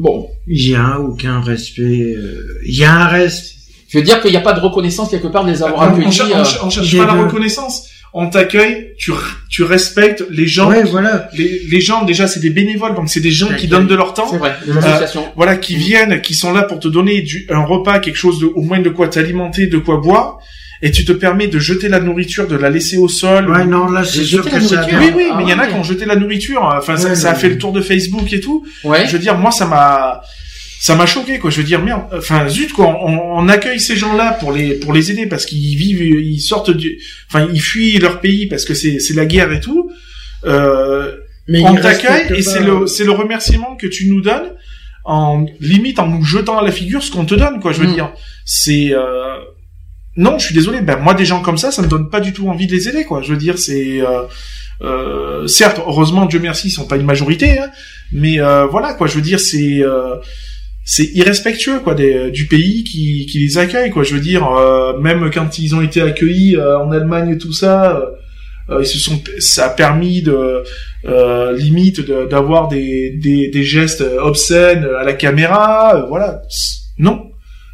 Bon, 0.00 0.30
il 0.46 0.70
y 0.70 0.74
a 0.74 0.98
aucun 0.98 1.42
respect. 1.42 2.14
Euh, 2.16 2.58
il 2.64 2.74
y 2.74 2.84
a 2.84 2.94
un 2.94 3.06
reste. 3.06 3.56
Je 3.90 3.98
veux 3.98 4.04
dire 4.04 4.22
qu'il 4.22 4.30
n'y 4.30 4.36
a 4.38 4.40
pas 4.40 4.54
de 4.54 4.60
reconnaissance 4.60 5.10
quelque 5.10 5.26
part 5.26 5.44
de 5.44 5.50
les 5.50 5.62
avoir 5.62 5.82
accueillis. 5.82 6.22
On, 6.22 6.38
euh, 6.38 6.44
on, 6.62 6.70
cherche 6.70 6.96
pas 6.96 7.04
la 7.04 7.22
reconnaissance. 7.22 7.86
On 8.14 8.30
t'accueille, 8.30 8.94
tu, 8.98 9.12
tu 9.50 9.62
respectes 9.62 10.24
les 10.30 10.46
gens. 10.46 10.70
Ouais, 10.70 10.84
voilà. 10.84 11.28
Les, 11.34 11.60
les 11.70 11.80
gens 11.82 12.04
déjà 12.04 12.26
c'est 12.26 12.40
des 12.40 12.48
bénévoles, 12.48 12.94
donc 12.94 13.10
c'est 13.10 13.20
des 13.20 13.30
gens 13.30 13.48
qui 13.54 13.68
donnent 13.68 13.86
de 13.86 13.94
leur 13.94 14.14
temps. 14.14 14.26
C'est 14.30 14.38
vrai. 14.38 14.56
Euh, 14.68 15.06
voilà, 15.36 15.56
qui 15.56 15.76
viennent, 15.76 16.22
qui 16.22 16.34
sont 16.34 16.54
là 16.54 16.62
pour 16.62 16.80
te 16.80 16.88
donner 16.88 17.20
du, 17.20 17.46
un 17.50 17.62
repas, 17.62 17.98
quelque 17.98 18.16
chose 18.16 18.40
de, 18.40 18.46
au 18.46 18.62
moins 18.62 18.80
de 18.80 18.88
quoi 18.88 19.08
t'alimenter, 19.08 19.66
de 19.66 19.76
quoi 19.76 19.98
boire 19.98 20.38
et 20.82 20.90
tu 20.90 21.04
te 21.04 21.12
permets 21.12 21.46
de 21.46 21.58
jeter 21.58 21.88
la 21.88 22.00
nourriture, 22.00 22.46
de 22.46 22.56
la 22.56 22.70
laisser 22.70 22.96
au 22.96 23.08
sol. 23.08 23.50
Ouais, 23.50 23.64
non, 23.66 23.90
là, 23.90 24.02
c'est 24.02 24.24
sûr 24.24 24.48
que 24.48 24.60
ça. 24.60 24.86
Oui, 24.98 25.12
oui, 25.14 25.26
mais 25.36 25.44
il 25.44 25.48
y 25.48 25.52
en 25.52 25.58
a 25.58 25.66
qui 25.66 25.74
ont 25.74 25.82
jeté 25.82 26.06
la 26.06 26.16
nourriture. 26.16 26.62
Enfin, 26.62 26.96
ça, 26.96 27.30
a 27.30 27.34
fait 27.34 27.50
le 27.50 27.58
tour 27.58 27.72
de 27.72 27.82
Facebook 27.82 28.32
et 28.32 28.40
tout. 28.40 28.66
Ouais. 28.84 29.06
Je 29.06 29.12
veux 29.12 29.18
dire, 29.18 29.36
moi, 29.36 29.50
ça 29.50 29.66
m'a, 29.66 30.22
ça 30.80 30.96
m'a 30.96 31.04
choqué, 31.04 31.38
quoi. 31.38 31.50
Je 31.50 31.58
veux 31.58 31.66
dire, 31.66 31.82
merde. 31.82 32.04
Enfin, 32.16 32.48
zut, 32.48 32.72
quoi. 32.72 32.96
On, 33.04 33.46
accueille 33.48 33.80
ces 33.80 33.96
gens-là 33.96 34.32
pour 34.40 34.52
les, 34.52 34.74
pour 34.74 34.94
les 34.94 35.10
aider 35.10 35.26
parce 35.26 35.44
qu'ils 35.44 35.76
vivent, 35.76 36.02
ils 36.02 36.40
sortent 36.40 36.70
du, 36.70 36.98
enfin, 37.28 37.46
ils 37.52 37.60
fuient 37.60 37.98
leur 37.98 38.20
pays 38.20 38.46
parce 38.46 38.64
que 38.64 38.72
c'est, 38.72 39.00
c'est 39.00 39.14
la 39.14 39.26
guerre 39.26 39.52
et 39.52 39.60
tout. 39.60 39.90
Euh, 40.46 41.14
mais 41.46 41.62
on 41.62 41.74
t'accueille 41.74 42.32
et 42.34 42.42
c'est 42.42 42.60
le, 42.60 42.86
c'est 42.86 43.04
le 43.04 43.10
remerciement 43.10 43.76
que 43.76 43.86
tu 43.86 44.08
nous 44.08 44.22
donnes 44.22 44.54
en 45.04 45.44
limite 45.60 45.98
en 45.98 46.06
nous 46.06 46.22
jetant 46.24 46.58
à 46.58 46.62
la 46.62 46.72
figure 46.72 47.02
ce 47.02 47.10
qu'on 47.10 47.26
te 47.26 47.34
donne, 47.34 47.60
quoi. 47.60 47.72
Je 47.72 47.80
veux 47.80 47.88
mm. 47.88 47.94
dire, 47.94 48.12
c'est. 48.46 48.94
Euh, 48.94 49.36
non, 50.20 50.38
je 50.38 50.44
suis 50.44 50.54
désolé. 50.54 50.82
Ben 50.82 50.98
moi, 50.98 51.14
des 51.14 51.24
gens 51.24 51.40
comme 51.40 51.56
ça, 51.56 51.70
ça 51.70 51.80
me 51.80 51.88
donne 51.88 52.10
pas 52.10 52.20
du 52.20 52.34
tout 52.34 52.46
envie 52.50 52.66
de 52.66 52.72
les 52.72 52.88
aider, 52.90 53.04
quoi. 53.04 53.22
Je 53.22 53.32
veux 53.32 53.38
dire, 53.38 53.58
c'est 53.58 54.02
euh, 54.02 54.24
euh, 54.82 55.46
certes, 55.46 55.80
heureusement, 55.86 56.26
Dieu 56.26 56.40
merci, 56.40 56.68
ils 56.68 56.72
sont 56.72 56.86
pas 56.86 56.96
une 56.96 57.06
majorité, 57.06 57.58
hein, 57.58 57.70
mais 58.12 58.38
euh, 58.38 58.66
voilà, 58.66 58.92
quoi. 58.92 59.06
Je 59.06 59.14
veux 59.14 59.22
dire, 59.22 59.40
c'est 59.40 59.80
euh, 59.80 60.16
c'est 60.84 61.08
irrespectueux, 61.14 61.80
quoi, 61.80 61.94
du 61.94 62.46
pays 62.48 62.84
qui, 62.84 63.24
qui 63.30 63.38
les 63.38 63.56
accueille, 63.56 63.90
quoi. 63.90 64.02
Je 64.02 64.14
veux 64.14 64.20
dire, 64.20 64.46
euh, 64.46 64.98
même 64.98 65.30
quand 65.32 65.58
ils 65.58 65.74
ont 65.74 65.80
été 65.80 66.02
accueillis 66.02 66.58
en 66.60 66.92
Allemagne, 66.92 67.38
tout 67.38 67.54
ça, 67.54 68.02
ils 68.78 68.86
se 68.86 68.98
sont, 68.98 69.22
ça 69.38 69.66
a 69.66 69.68
permis 69.70 70.20
de 70.20 70.64
limite 71.56 72.02
d'avoir 72.28 72.68
des, 72.68 73.10
des 73.16 73.48
des 73.48 73.64
gestes 73.64 74.04
obscènes 74.20 74.86
à 75.00 75.02
la 75.04 75.14
caméra, 75.14 76.04
voilà. 76.10 76.42
Non, 76.98 77.29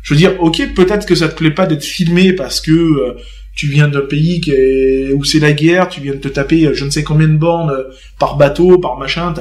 je 0.07 0.15
veux 0.15 0.19
dire, 0.19 0.41
ok, 0.41 0.73
peut-être 0.73 1.05
que 1.05 1.17
ça 1.17 1.29
te 1.29 1.35
plaît 1.35 1.51
pas 1.51 1.67
d'être 1.67 1.83
filmé 1.83 2.33
parce 2.33 2.61
que 2.61 2.71
euh, 2.71 3.17
tu 3.57 3.67
viens 3.67 3.89
d'un 3.89 4.03
pays 4.03 4.41
qui 4.41 4.53
est, 4.53 5.13
où 5.13 5.25
c'est 5.25 5.41
la 5.41 5.53
guerre, 5.53 5.89
tu 5.89 6.01
viens 6.01 6.13
de 6.13 6.19
te 6.19 6.29
taper 6.29 6.65
euh, 6.65 6.75
je 6.75 6.85
ne 6.85 6.91
sais 6.91 7.03
combien 7.03 7.27
de 7.27 7.37
bornes 7.37 7.71
euh, 7.71 7.93
par 8.21 8.37
bateau, 8.37 8.79
par 8.79 8.99
machin, 8.99 9.35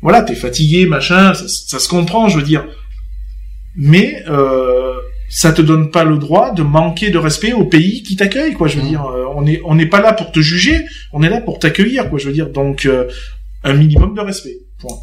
voilà, 0.00 0.22
t'es 0.22 0.34
fatigué, 0.34 0.86
machin, 0.86 1.34
ça, 1.34 1.78
se 1.78 1.86
comprend, 1.86 2.30
je 2.30 2.38
veux 2.38 2.42
dire. 2.42 2.64
Mais 3.76 4.24
euh, 4.26 4.94
ça 5.28 5.52
te 5.52 5.60
donne 5.60 5.90
pas 5.90 6.04
le 6.04 6.16
droit 6.16 6.54
de 6.54 6.62
manquer 6.62 7.10
de 7.10 7.18
respect 7.18 7.52
au 7.52 7.66
pays 7.66 8.02
qui 8.02 8.16
t'accueille, 8.16 8.54
quoi. 8.54 8.68
Je 8.68 8.78
veux 8.78 8.84
mmh. 8.84 8.88
dire, 8.88 9.04
on 9.36 9.46
est 9.46 9.60
on 9.66 9.74
n'est 9.74 9.86
pas 9.86 10.00
là 10.00 10.14
pour 10.14 10.32
te 10.32 10.40
juger, 10.40 10.86
on 11.12 11.22
est 11.22 11.28
là 11.28 11.42
pour 11.42 11.58
t'accueillir, 11.58 12.08
quoi. 12.08 12.18
Je 12.18 12.26
veux 12.26 12.32
dire, 12.32 12.48
donc 12.48 12.88
un 13.64 13.74
minimum 13.74 14.14
de 14.14 14.22
respect. 14.22 14.56
Point. 14.78 14.96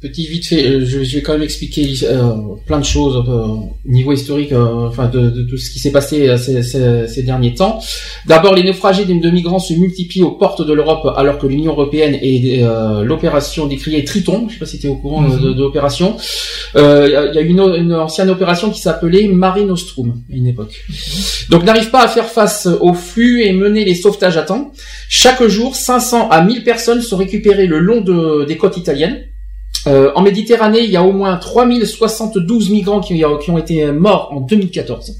Petit 0.00 0.26
vite 0.28 0.46
fait, 0.46 0.66
euh, 0.66 0.86
je, 0.86 0.96
vais 1.00 1.20
quand 1.20 1.34
même 1.34 1.42
expliquer 1.42 1.92
euh, 2.04 2.32
plein 2.64 2.78
de 2.78 2.84
choses 2.86 3.16
au 3.16 3.30
euh, 3.30 3.56
niveau 3.84 4.12
historique, 4.12 4.50
enfin 4.54 5.08
de, 5.08 5.28
de, 5.28 5.42
tout 5.42 5.58
ce 5.58 5.70
qui 5.70 5.78
s'est 5.78 5.92
passé 5.92 6.38
ces, 6.38 6.62
ces, 6.62 7.06
ces, 7.06 7.22
derniers 7.22 7.52
temps. 7.52 7.78
D'abord, 8.24 8.54
les 8.54 8.62
naufragés 8.62 9.04
de 9.04 9.30
migrants 9.30 9.58
se 9.58 9.74
multiplient 9.74 10.22
aux 10.22 10.30
portes 10.30 10.66
de 10.66 10.72
l'Europe 10.72 11.12
alors 11.18 11.36
que 11.36 11.46
l'Union 11.46 11.72
européenne 11.72 12.16
et 12.22 12.62
l'opération 13.04 13.66
décriée 13.66 14.02
Triton, 14.04 14.46
je 14.48 14.54
sais 14.54 14.58
pas 14.58 14.64
si 14.64 14.78
tu 14.78 14.86
es 14.86 14.88
au 14.88 14.96
courant 14.96 15.20
de, 15.20 15.36
mhm. 15.36 15.58
l'opération, 15.58 16.16
il 16.76 16.80
y 16.80 17.38
a 17.38 17.40
une, 17.42 17.60
une, 17.60 17.92
ancienne 17.92 18.30
opération 18.30 18.70
qui 18.70 18.80
s'appelait 18.80 19.28
Mare 19.28 19.58
Nostrum 19.66 20.22
à 20.32 20.34
une 20.34 20.46
époque. 20.46 20.82
Donc 21.50 21.64
n'arrive 21.64 21.90
pas 21.90 22.04
à 22.04 22.08
faire 22.08 22.26
face 22.26 22.66
au 22.80 22.94
flux 22.94 23.42
et 23.42 23.52
mener 23.52 23.84
les 23.84 23.94
sauvetages 23.94 24.38
à 24.38 24.42
temps. 24.44 24.72
Chaque 25.10 25.46
jour, 25.46 25.76
500 25.76 26.30
à 26.30 26.42
1000 26.42 26.64
personnes 26.64 27.02
sont 27.02 27.18
récupérées 27.18 27.66
le 27.66 27.80
long 27.80 28.00
de, 28.00 28.46
des 28.46 28.56
côtes 28.56 28.78
italiennes. 28.78 29.26
Euh, 29.86 30.12
en 30.14 30.22
Méditerranée, 30.22 30.80
il 30.80 30.90
y 30.90 30.96
a 30.96 31.02
au 31.02 31.12
moins 31.12 31.36
3072 31.36 32.70
migrants 32.70 33.00
qui, 33.00 33.22
qui 33.42 33.50
ont 33.50 33.58
été 33.58 33.86
morts 33.92 34.30
en 34.32 34.40
2014. 34.40 35.16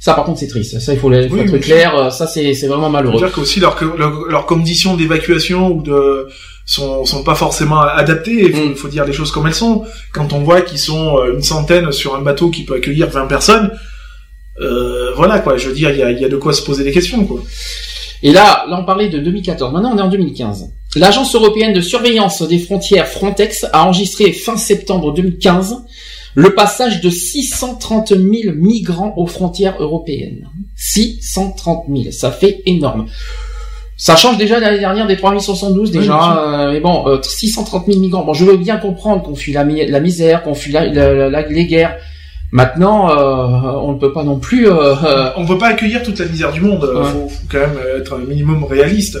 Ça, 0.00 0.12
par 0.12 0.24
contre, 0.24 0.40
c'est 0.40 0.48
triste. 0.48 0.78
Ça, 0.80 0.92
il 0.92 0.98
faut, 0.98 1.10
être 1.12 1.58
clair. 1.58 2.12
Ça, 2.12 2.26
c'est 2.26 2.52
vraiment 2.66 2.90
malheureux. 2.90 3.18
C'est-à-dire 3.18 3.34
qu'aussi 3.34 3.58
leurs 3.58 3.78
leur, 3.96 4.46
conditions 4.46 4.96
d'évacuation 4.96 5.72
ou 5.72 5.82
de 5.82 6.28
sont, 6.66 7.04
sont 7.04 7.24
pas 7.24 7.34
forcément 7.34 7.80
adaptées. 7.80 8.44
Il 8.44 8.54
faut, 8.54 8.68
mm. 8.68 8.74
faut, 8.74 8.88
dire 8.88 9.04
les 9.04 9.12
choses 9.12 9.30
comme 9.30 9.46
elles 9.46 9.54
sont. 9.54 9.84
Quand 10.12 10.32
on 10.32 10.40
voit 10.40 10.60
qu'ils 10.60 10.78
sont 10.78 11.18
euh, 11.18 11.34
une 11.34 11.42
centaine 11.42 11.90
sur 11.90 12.14
un 12.14 12.20
bateau 12.20 12.50
qui 12.50 12.64
peut 12.64 12.74
accueillir 12.74 13.08
20 13.08 13.26
personnes, 13.26 13.70
euh, 14.60 15.12
voilà 15.16 15.38
quoi. 15.38 15.56
Je 15.56 15.68
veux 15.68 15.74
dire, 15.74 15.90
il 15.90 15.98
y 15.98 16.02
a, 16.02 16.10
y 16.10 16.24
a 16.24 16.28
de 16.28 16.36
quoi 16.36 16.52
se 16.52 16.62
poser 16.62 16.84
des 16.84 16.92
questions 16.92 17.24
quoi. 17.24 17.40
Et 18.22 18.32
là, 18.32 18.64
là, 18.68 18.78
on 18.80 18.84
parlait 18.84 19.08
de 19.08 19.18
2014. 19.18 19.72
Maintenant, 19.72 19.92
on 19.94 19.98
est 19.98 20.02
en 20.02 20.08
2015. 20.08 20.70
L'Agence 20.96 21.34
européenne 21.34 21.72
de 21.72 21.80
surveillance 21.80 22.42
des 22.42 22.58
frontières 22.58 23.08
Frontex 23.08 23.66
a 23.72 23.84
enregistré 23.84 24.32
fin 24.32 24.56
septembre 24.56 25.12
2015 25.12 25.84
le 26.36 26.54
passage 26.54 27.00
de 27.00 27.10
630 27.10 28.08
000 28.08 28.22
migrants 28.54 29.14
aux 29.16 29.26
frontières 29.26 29.76
européennes. 29.80 30.48
630 30.76 31.84
000, 31.88 32.12
ça 32.12 32.30
fait 32.30 32.62
énorme. 32.66 33.06
Ça 33.96 34.16
change 34.16 34.38
déjà 34.38 34.58
l'année 34.58 34.80
dernière 34.80 35.06
des 35.06 35.16
3072 35.16 35.92
déjà, 35.92 36.38
euh, 36.38 36.72
mais 36.72 36.80
bon, 36.80 37.04
630 37.22 37.88
euh, 37.88 37.92
000 37.92 38.00
migrants. 38.00 38.24
Bon, 38.24 38.34
je 38.34 38.44
veux 38.44 38.56
bien 38.56 38.76
comprendre 38.76 39.22
qu'on 39.22 39.36
fuit 39.36 39.52
la, 39.52 39.64
misère, 39.64 40.42
qu'on 40.42 40.54
fuit 40.54 40.72
les 40.72 41.66
guerres, 41.66 41.96
Maintenant, 42.54 43.10
euh, 43.10 43.80
on 43.82 43.94
ne 43.94 43.98
peut 43.98 44.12
pas 44.12 44.22
non 44.22 44.38
plus. 44.38 44.68
Euh, 44.68 44.94
euh, 44.94 45.30
on 45.36 45.42
ne 45.42 45.48
peut 45.48 45.58
pas 45.58 45.70
accueillir 45.70 46.04
toute 46.04 46.20
la 46.20 46.26
misère 46.26 46.52
du 46.52 46.60
monde. 46.60 46.88
Il 46.88 47.04
faut, 47.04 47.28
quand 47.50 47.58
même 47.58 47.76
être 47.98 48.14
un 48.14 48.18
minimum 48.18 48.62
réaliste. 48.62 49.18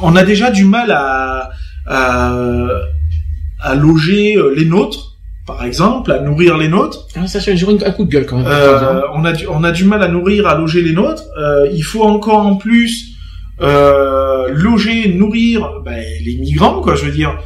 on 0.00 0.16
a 0.16 0.24
déjà 0.24 0.50
du 0.50 0.64
mal 0.64 0.90
à, 0.90 1.50
à, 1.86 3.74
loger 3.74 4.34
les 4.56 4.64
nôtres, 4.64 5.18
par 5.46 5.62
exemple, 5.62 6.10
à 6.10 6.20
nourrir 6.20 6.56
les 6.56 6.68
nôtres. 6.68 7.06
Ah, 7.16 7.26
ça, 7.26 7.38
c'est 7.38 7.52
un 7.52 7.90
coup 7.90 8.04
de 8.06 8.10
gueule 8.10 8.24
quand 8.24 8.38
même. 8.38 8.46
on 9.12 9.26
a 9.26 9.32
du, 9.32 9.46
on 9.48 9.64
a 9.64 9.72
du 9.72 9.84
mal 9.84 10.02
à 10.02 10.08
nourrir, 10.08 10.46
à 10.48 10.56
loger 10.56 10.80
les 10.80 10.94
nôtres. 10.94 11.24
il 11.70 11.82
faut 11.82 12.02
encore 12.02 12.46
en 12.46 12.56
plus 12.56 13.12
loger, 13.60 15.12
nourrir 15.12 15.82
ben, 15.84 16.02
les 16.24 16.38
migrants, 16.38 16.80
quoi. 16.80 16.94
Je 16.94 17.04
veux 17.04 17.12
dire. 17.12 17.36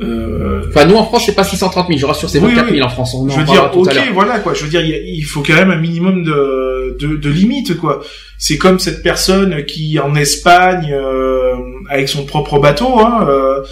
Euh... 0.00 0.62
Enfin, 0.68 0.86
nous 0.86 0.96
en 0.96 1.04
France, 1.04 1.24
c'est 1.26 1.34
pas 1.34 1.44
630 1.44 1.86
000. 1.86 1.98
Je 1.98 2.06
rassure, 2.06 2.28
c'est 2.28 2.40
24 2.40 2.70
000 2.72 2.84
en 2.84 2.88
France. 2.88 3.16
je 3.28 3.38
veux 3.38 3.44
dire, 3.44 3.70
ok, 3.74 3.94
voilà 4.12 4.38
quoi. 4.40 4.54
Je 4.54 4.64
veux 4.64 4.70
dire, 4.70 4.82
il 4.82 5.22
faut 5.22 5.42
quand 5.42 5.54
même 5.54 5.70
un 5.70 5.76
minimum 5.80 6.24
de 6.24 6.64
de, 6.98 7.16
de 7.16 7.30
limites 7.30 7.76
quoi. 7.76 8.02
C'est 8.38 8.58
comme 8.58 8.78
cette 8.78 9.02
personne 9.02 9.64
qui 9.64 9.98
en 9.98 10.14
Espagne, 10.14 10.92
euh, 10.92 11.54
avec 11.88 12.08
son 12.08 12.24
propre 12.24 12.58
bateau, 12.58 12.98
hein, 12.98 13.26
euh, 13.28 13.62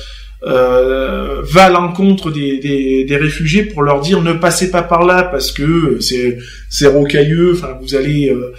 euh, 0.44 1.42
va 1.42 1.64
à 1.64 1.70
l'encontre 1.70 2.30
des, 2.30 2.58
des, 2.58 3.04
des, 3.04 3.16
réfugiés 3.16 3.64
pour 3.64 3.82
leur 3.82 4.00
dire 4.00 4.22
ne 4.22 4.32
passez 4.32 4.70
pas 4.70 4.82
par 4.82 5.04
là 5.04 5.22
parce 5.22 5.52
que 5.52 5.98
c'est 6.00 6.38
c'est 6.68 6.86
rocailleux. 6.86 7.52
Enfin, 7.54 7.78
vous 7.80 7.94
allez 7.94 8.28
euh, 8.30 8.52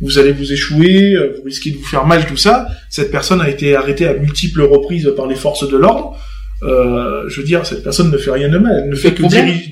vous 0.00 0.18
allez 0.18 0.32
vous 0.32 0.52
échouer, 0.52 1.14
vous 1.36 1.42
risquez 1.44 1.70
de 1.70 1.78
vous 1.78 1.84
faire 1.84 2.06
mal, 2.06 2.26
tout 2.26 2.36
ça. 2.36 2.66
Cette 2.90 3.10
personne 3.10 3.40
a 3.40 3.48
été 3.48 3.74
arrêtée 3.74 4.06
à 4.06 4.12
multiples 4.12 4.62
reprises 4.62 5.10
par 5.16 5.26
les 5.26 5.36
forces 5.36 5.66
de 5.66 5.76
l'ordre. 5.76 6.18
Euh, 6.62 7.28
je 7.28 7.40
veux 7.40 7.46
dire, 7.46 7.66
cette 7.66 7.82
personne 7.82 8.10
ne 8.10 8.16
fait 8.16 8.30
rien 8.30 8.48
de 8.48 8.56
mal, 8.56 8.80
elle 8.84 8.90
ne 8.90 8.96
fait 8.96 9.12
que 9.12 9.22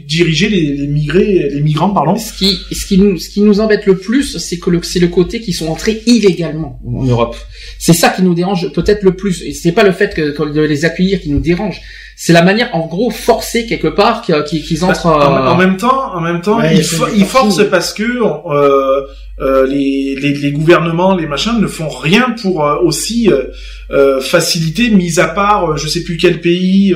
diriger 0.06 0.50
les, 0.50 0.74
les, 0.74 0.86
migrés, 0.86 1.48
les 1.50 1.60
migrants, 1.60 1.88
pardon. 1.88 2.16
Ce 2.16 2.32
qui, 2.34 2.58
ce 2.72 2.84
qui 2.84 2.98
nous, 2.98 3.16
ce 3.18 3.30
qui 3.30 3.40
nous 3.40 3.60
embête 3.60 3.86
le 3.86 3.96
plus, 3.96 4.36
c'est 4.36 4.58
que 4.58 4.70
c'est 4.82 4.98
le 4.98 5.08
côté 5.08 5.40
qui 5.40 5.54
sont 5.54 5.68
entrés 5.68 6.02
illégalement 6.06 6.80
en 6.86 7.04
Europe. 7.04 7.36
C'est 7.78 7.94
ça 7.94 8.10
qui 8.10 8.22
nous 8.22 8.34
dérange 8.34 8.70
peut-être 8.72 9.02
le 9.02 9.16
plus. 9.16 9.42
Et 9.42 9.54
c'est 9.54 9.72
pas 9.72 9.82
le 9.82 9.92
fait 9.92 10.14
que, 10.14 10.52
de 10.52 10.60
les 10.60 10.84
accueillir 10.84 11.20
qui 11.22 11.30
nous 11.30 11.40
dérange. 11.40 11.80
C'est 12.16 12.32
la 12.32 12.42
manière, 12.42 12.74
en 12.74 12.86
gros, 12.86 13.10
forcée 13.10 13.66
quelque 13.66 13.88
part 13.88 14.22
qu'ils 14.22 14.84
entrent. 14.84 15.06
En, 15.06 15.56
même 15.56 15.76
temps, 15.76 16.14
en 16.14 16.20
même 16.20 16.40
temps, 16.40 16.60
ils, 16.62 17.24
forcent 17.24 17.68
parce 17.68 17.92
que 17.92 18.04
euh, 18.04 19.02
euh, 19.40 19.66
les, 19.66 20.14
les, 20.14 20.32
les, 20.32 20.52
gouvernements, 20.52 21.16
les 21.16 21.26
machins 21.26 21.60
ne 21.60 21.66
font 21.66 21.88
rien 21.88 22.36
pour 22.40 22.64
euh, 22.64 22.76
aussi 22.76 23.32
euh, 23.32 23.46
euh, 23.90 24.20
faciliter, 24.20 24.90
mis 24.90 25.18
à 25.18 25.26
part 25.26 25.76
je 25.76 25.88
sais 25.88 26.04
plus 26.04 26.16
quel 26.16 26.40
pays 26.40 26.94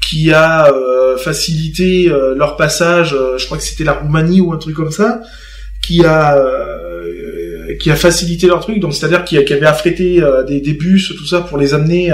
qui 0.00 0.32
a 0.32 0.72
facilité 1.18 2.10
leur 2.36 2.56
passage, 2.56 3.14
je 3.36 3.44
crois 3.44 3.58
que 3.58 3.64
c'était 3.64 3.84
la 3.84 3.92
Roumanie 3.92 4.40
ou 4.40 4.52
un 4.52 4.58
truc 4.58 4.74
comme 4.74 4.92
ça, 4.92 5.20
qui 5.82 6.04
a 6.04 6.40
qui 7.78 7.90
a 7.90 7.96
facilité 7.96 8.46
leur 8.46 8.60
truc, 8.60 8.80
donc 8.80 8.94
c'est-à-dire 8.94 9.24
qui, 9.24 9.36
avait 9.36 9.66
affrété 9.66 10.20
des, 10.46 10.60
des, 10.60 10.72
bus, 10.72 11.12
tout 11.16 11.26
ça 11.26 11.40
pour 11.40 11.58
les 11.58 11.74
amener 11.74 12.12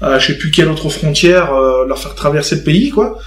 à 0.00 0.18
je 0.18 0.28
sais 0.28 0.38
plus 0.38 0.50
quelle 0.50 0.68
autre 0.68 0.88
frontière, 0.88 1.52
leur 1.86 1.98
faire 1.98 2.14
traverser 2.14 2.56
le 2.56 2.62
pays, 2.62 2.90
quoi. 2.90 3.18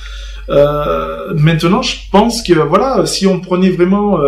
maintenant, 0.50 1.82
je 1.82 1.96
pense 2.12 2.42
que 2.42 2.54
voilà, 2.54 3.06
si 3.06 3.28
on 3.28 3.40
prenait 3.40 3.70
vraiment 3.70 4.20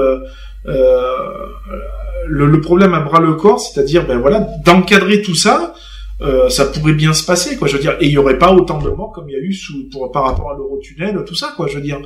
euh, 0.66 1.46
le, 2.28 2.62
problème 2.62 2.94
à 2.94 3.00
bras 3.00 3.20
le 3.20 3.34
corps, 3.34 3.60
c'est-à-dire 3.60 4.06
ben 4.06 4.20
voilà 4.20 4.48
d'encadrer 4.66 5.22
tout 5.22 5.36
ça. 5.36 5.74
Euh, 6.22 6.50
ça 6.50 6.66
pourrait 6.66 6.94
bien 6.94 7.14
se 7.14 7.26
passer, 7.26 7.56
quoi. 7.56 7.70
Je 7.70 7.78
veux 7.78 7.82
dire, 7.82 7.96
et 8.02 8.08
il 8.08 8.12
y 8.12 8.18
aurait 8.18 8.38
pas 8.38 8.52
autant 8.52 8.82
de 8.82 8.90
morts 8.90 9.14
comme 9.14 9.30
il 9.30 9.34
y 9.34 9.38
a 9.38 9.40
eu 9.40 9.54
sous, 9.54 9.88
pour, 9.90 10.12
par 10.12 10.26
rapport 10.26 10.52
à 10.52 10.54
l'Eurotunnel, 10.58 11.24
tout 11.26 11.36
ça, 11.36 11.54
quoi. 11.56 11.68
Je 11.68 11.76
veux 11.76 11.82
dire, 11.82 12.02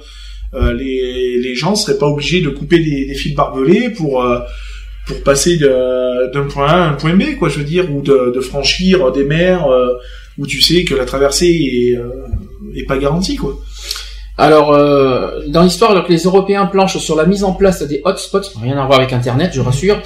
euh, 0.53 0.71
les, 0.71 1.39
les 1.39 1.55
gens 1.55 1.73
seraient 1.73 1.97
pas 1.97 2.05
obligés 2.05 2.39
de 2.41 2.49
couper 2.49 2.77
des, 2.77 3.11
fils 3.15 3.33
barbelés 3.33 3.89
pour 3.89 4.23
euh, 4.23 4.37
pour 5.07 5.23
passer 5.23 5.57
d'un 5.57 6.47
point 6.47 6.67
A 6.67 6.83
à 6.83 6.89
un 6.89 6.93
point 6.93 7.15
B, 7.15 7.35
quoi. 7.39 7.49
Je 7.49 7.57
veux 7.57 7.63
dire, 7.65 7.91
ou 7.91 8.01
de, 8.01 8.39
franchir 8.39 9.11
des 9.11 9.23
mers 9.23 9.65
euh, 9.65 9.87
où 10.37 10.47
tu 10.47 10.61
sais 10.61 10.83
que 10.83 10.95
la 10.95 11.05
traversée 11.05 11.47
est, 11.47 12.79
est 12.79 12.85
pas 12.85 12.97
garantie, 12.97 13.35
quoi. 13.35 13.59
Alors, 14.35 14.73
euh, 14.73 15.41
dans 15.47 15.61
l'histoire, 15.61 15.91
alors 15.91 16.07
que 16.07 16.11
les 16.11 16.23
Européens 16.23 16.65
planchent 16.65 16.97
sur 16.97 17.15
la 17.15 17.27
mise 17.27 17.43
en 17.43 17.53
place 17.53 17.83
des 17.83 18.01
hotspots, 18.03 18.41
rien 18.59 18.79
à 18.79 18.85
voir 18.87 18.99
avec 18.99 19.13
Internet, 19.13 19.51
je 19.53 19.61
rassure, 19.61 20.01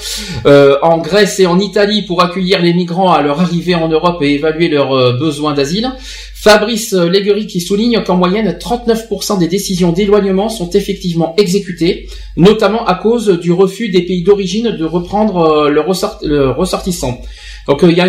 euh, 0.45 0.75
en 0.81 0.97
Grèce 0.97 1.39
et 1.39 1.45
en 1.45 1.59
Italie 1.59 2.01
pour 2.01 2.21
accueillir 2.21 2.61
les 2.61 2.73
migrants 2.73 3.13
à 3.13 3.21
leur 3.21 3.39
arrivée 3.39 3.75
en 3.75 3.87
Europe 3.87 4.21
et 4.21 4.33
évaluer 4.33 4.67
leurs 4.67 4.91
euh, 4.91 5.17
besoins 5.17 5.53
d'asile, 5.53 5.89
Fabrice 6.35 6.91
Léguerie 6.91 7.47
qui 7.47 7.61
souligne 7.61 8.03
qu'en 8.03 8.17
moyenne, 8.17 8.57
39% 8.59 9.39
des 9.39 9.47
décisions 9.47 9.93
d'éloignement 9.93 10.49
sont 10.49 10.69
effectivement 10.71 11.33
exécutées, 11.37 12.09
notamment 12.35 12.85
à 12.85 12.95
cause 12.95 13.29
du 13.39 13.53
refus 13.53 13.89
des 13.89 14.01
pays 14.01 14.23
d'origine 14.23 14.75
de 14.75 14.85
reprendre 14.85 15.69
le, 15.69 15.81
ressort, 15.81 16.19
le 16.21 16.51
ressortissant. 16.51 17.21
Donc 17.67 17.83
euh, 17.83 17.91
il 17.91 17.97
y, 17.97 18.01
a 18.01 18.05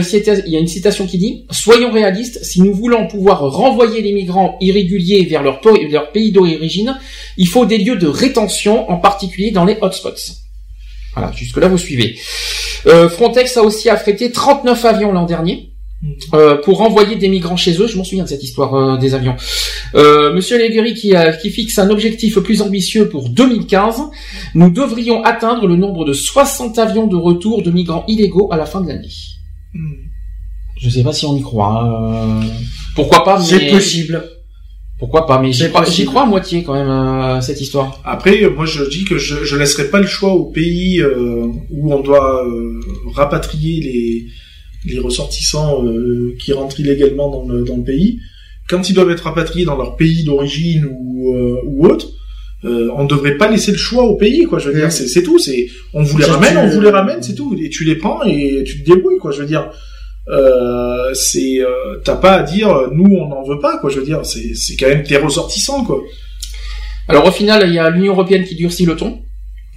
une 0.60 0.68
citation 0.68 1.06
qui 1.06 1.18
dit 1.18 1.44
Soyons 1.51 1.90
réalistes, 1.90 2.44
si 2.44 2.62
nous 2.62 2.72
voulons 2.72 3.09
pouvoir 3.09 3.40
renvoyer 3.40 4.01
les 4.02 4.12
migrants 4.12 4.56
irréguliers 4.60 5.24
vers 5.24 5.43
leur, 5.43 5.60
pays 6.12 6.32
d'origine, 6.32 6.97
il 7.36 7.48
faut 7.48 7.66
des 7.66 7.78
lieux 7.78 7.97
de 7.97 8.06
rétention, 8.06 8.89
en 8.89 8.98
particulier 8.98 9.51
dans 9.51 9.64
les 9.64 9.76
hotspots. 9.80 10.32
Voilà, 11.14 11.32
jusque-là 11.32 11.66
vous 11.68 11.78
suivez. 11.78 12.16
Euh, 12.86 13.09
Frontex 13.09 13.56
a 13.56 13.62
aussi 13.62 13.90
affrété 13.90 14.30
39 14.30 14.85
avions 14.85 15.12
l'an 15.12 15.26
dernier. 15.26 15.72
Euh, 16.32 16.59
pour 16.59 16.78
renvoyer 16.78 17.16
des 17.16 17.28
migrants 17.28 17.56
chez 17.56 17.72
eux, 17.82 17.89
je 17.89 17.97
m'en 17.97 18.05
souviens 18.05 18.22
de 18.22 18.28
cette 18.28 18.44
histoire 18.44 18.98
des 18.98 19.14
avions. 19.14 19.35
Monsieur 19.94 20.56
Leguery 20.56 20.94
qui, 20.94 21.12
qui 21.43 21.51
fixe 21.51 21.76
un 21.80 21.90
objectif 21.90 22.39
plus 22.39 22.62
ambitieux 22.62 23.09
pour 23.09 23.30
2015, 23.30 24.02
nous 24.55 24.70
devrions 24.70 25.24
atteindre 25.24 25.66
le 25.66 25.74
nombre 25.74 26.05
de 26.05 26.12
60 26.12 26.78
avions 26.78 27.09
de 27.09 27.16
retour 27.16 27.62
de 27.62 27.72
migrants 27.72 28.05
illégaux 28.06 28.48
à 28.52 28.56
la 28.56 28.66
fin 28.66 28.80
de 28.80 28.86
l'année. 28.86 29.09
Hmm. 29.74 30.09
Je 30.81 30.89
sais 30.89 31.03
pas 31.03 31.12
si 31.12 31.27
on 31.27 31.36
y 31.36 31.43
croit. 31.43 31.82
Hein. 31.82 32.40
Pourquoi 32.95 33.24
pas 33.24 33.40
C'est 33.40 33.69
possible. 33.69 34.23
Pourquoi 34.99 35.27
pas 35.27 35.40
Mais 35.40 35.53
j'y 35.53 35.70
crois, 36.05 36.23
à 36.23 36.27
moitié 36.27 36.65
quand 36.65 36.74
même 36.74 36.90
à 36.90 37.40
cette 37.40 37.61
histoire. 37.61 38.01
Après, 38.05 38.51
moi 38.51 38.66
je 38.66 38.82
dis 38.82 39.05
que 39.05 39.16
je, 39.16 39.45
je 39.45 39.57
laisserai 39.57 39.90
pas 39.90 40.01
le 40.01 40.09
choix 40.09 40.32
au 40.32 40.47
pays 40.47 41.01
euh, 41.01 41.47
où 41.70 41.93
on 41.93 42.01
doit 42.01 42.45
euh, 42.45 42.81
rapatrier 43.15 43.81
les 43.81 44.27
les 44.85 44.99
ressortissants 45.01 45.85
euh, 45.85 46.36
qui 46.39 46.53
rentrent 46.53 46.81
illégalement 46.81 47.31
dans 47.31 47.49
le, 47.49 47.65
dans 47.65 47.77
le 47.77 47.85
pays. 47.85 48.20
Quand 48.69 48.89
ils 48.89 48.95
doivent 48.95 49.11
être 49.11 49.24
rapatriés 49.24 49.65
dans 49.65 49.77
leur 49.77 49.97
pays 49.97 50.24
d'origine 50.24 50.86
ou, 50.86 51.35
ou 51.65 51.86
autre, 51.86 52.09
euh, 52.64 52.89
on 52.97 53.05
devrait 53.05 53.36
pas 53.36 53.48
laisser 53.48 53.70
le 53.70 53.78
choix 53.78 54.05
au 54.05 54.16
pays, 54.16 54.44
quoi. 54.44 54.59
Je 54.59 54.70
veux 54.70 54.80
dire, 54.80 54.90
c'est 54.90 55.22
tout. 55.22 55.39
C'est, 55.39 55.68
on 55.94 56.02
vous 56.02 56.18
les 56.18 56.24
ramène, 56.24 56.56
on 56.59 56.66
vous 56.66 56.80
les 56.80 56.90
ramène, 56.90 57.22
c'est 57.22 57.35
tout. 57.35 57.56
Et 57.62 57.68
tu 57.68 57.85
les 57.85 57.97
prends 57.97 58.22
et 58.24 58.64
tu 58.66 58.82
te 58.82 58.90
débrouilles, 58.90 59.18
quoi. 59.18 59.30
Je 59.30 59.40
veux 59.40 59.47
dire, 59.47 59.70
euh, 60.28 61.14
c'est, 61.14 61.60
euh, 61.60 61.98
t'as 62.05 62.16
pas 62.16 62.32
à 62.32 62.43
dire, 62.43 62.90
nous 62.93 63.16
on 63.16 63.28
n'en 63.28 63.44
veut 63.44 63.60
pas, 63.60 63.78
quoi. 63.78 63.90
Je 63.90 64.01
veux 64.01 64.05
dire, 64.05 64.24
c'est, 64.24 64.55
c'est 64.55 64.76
quand 64.76 64.89
même 64.89 65.05
tes 65.05 65.16
ressortissants, 65.16 65.85
quoi. 65.85 66.01
Alors 67.06 67.26
au 67.26 67.30
final, 67.30 67.64
il 67.66 67.74
y 67.74 67.78
a 67.78 67.89
l'Union 67.90 68.12
européenne 68.12 68.44
qui 68.44 68.55
durcit 68.55 68.85
le 68.85 68.97
ton 68.97 69.22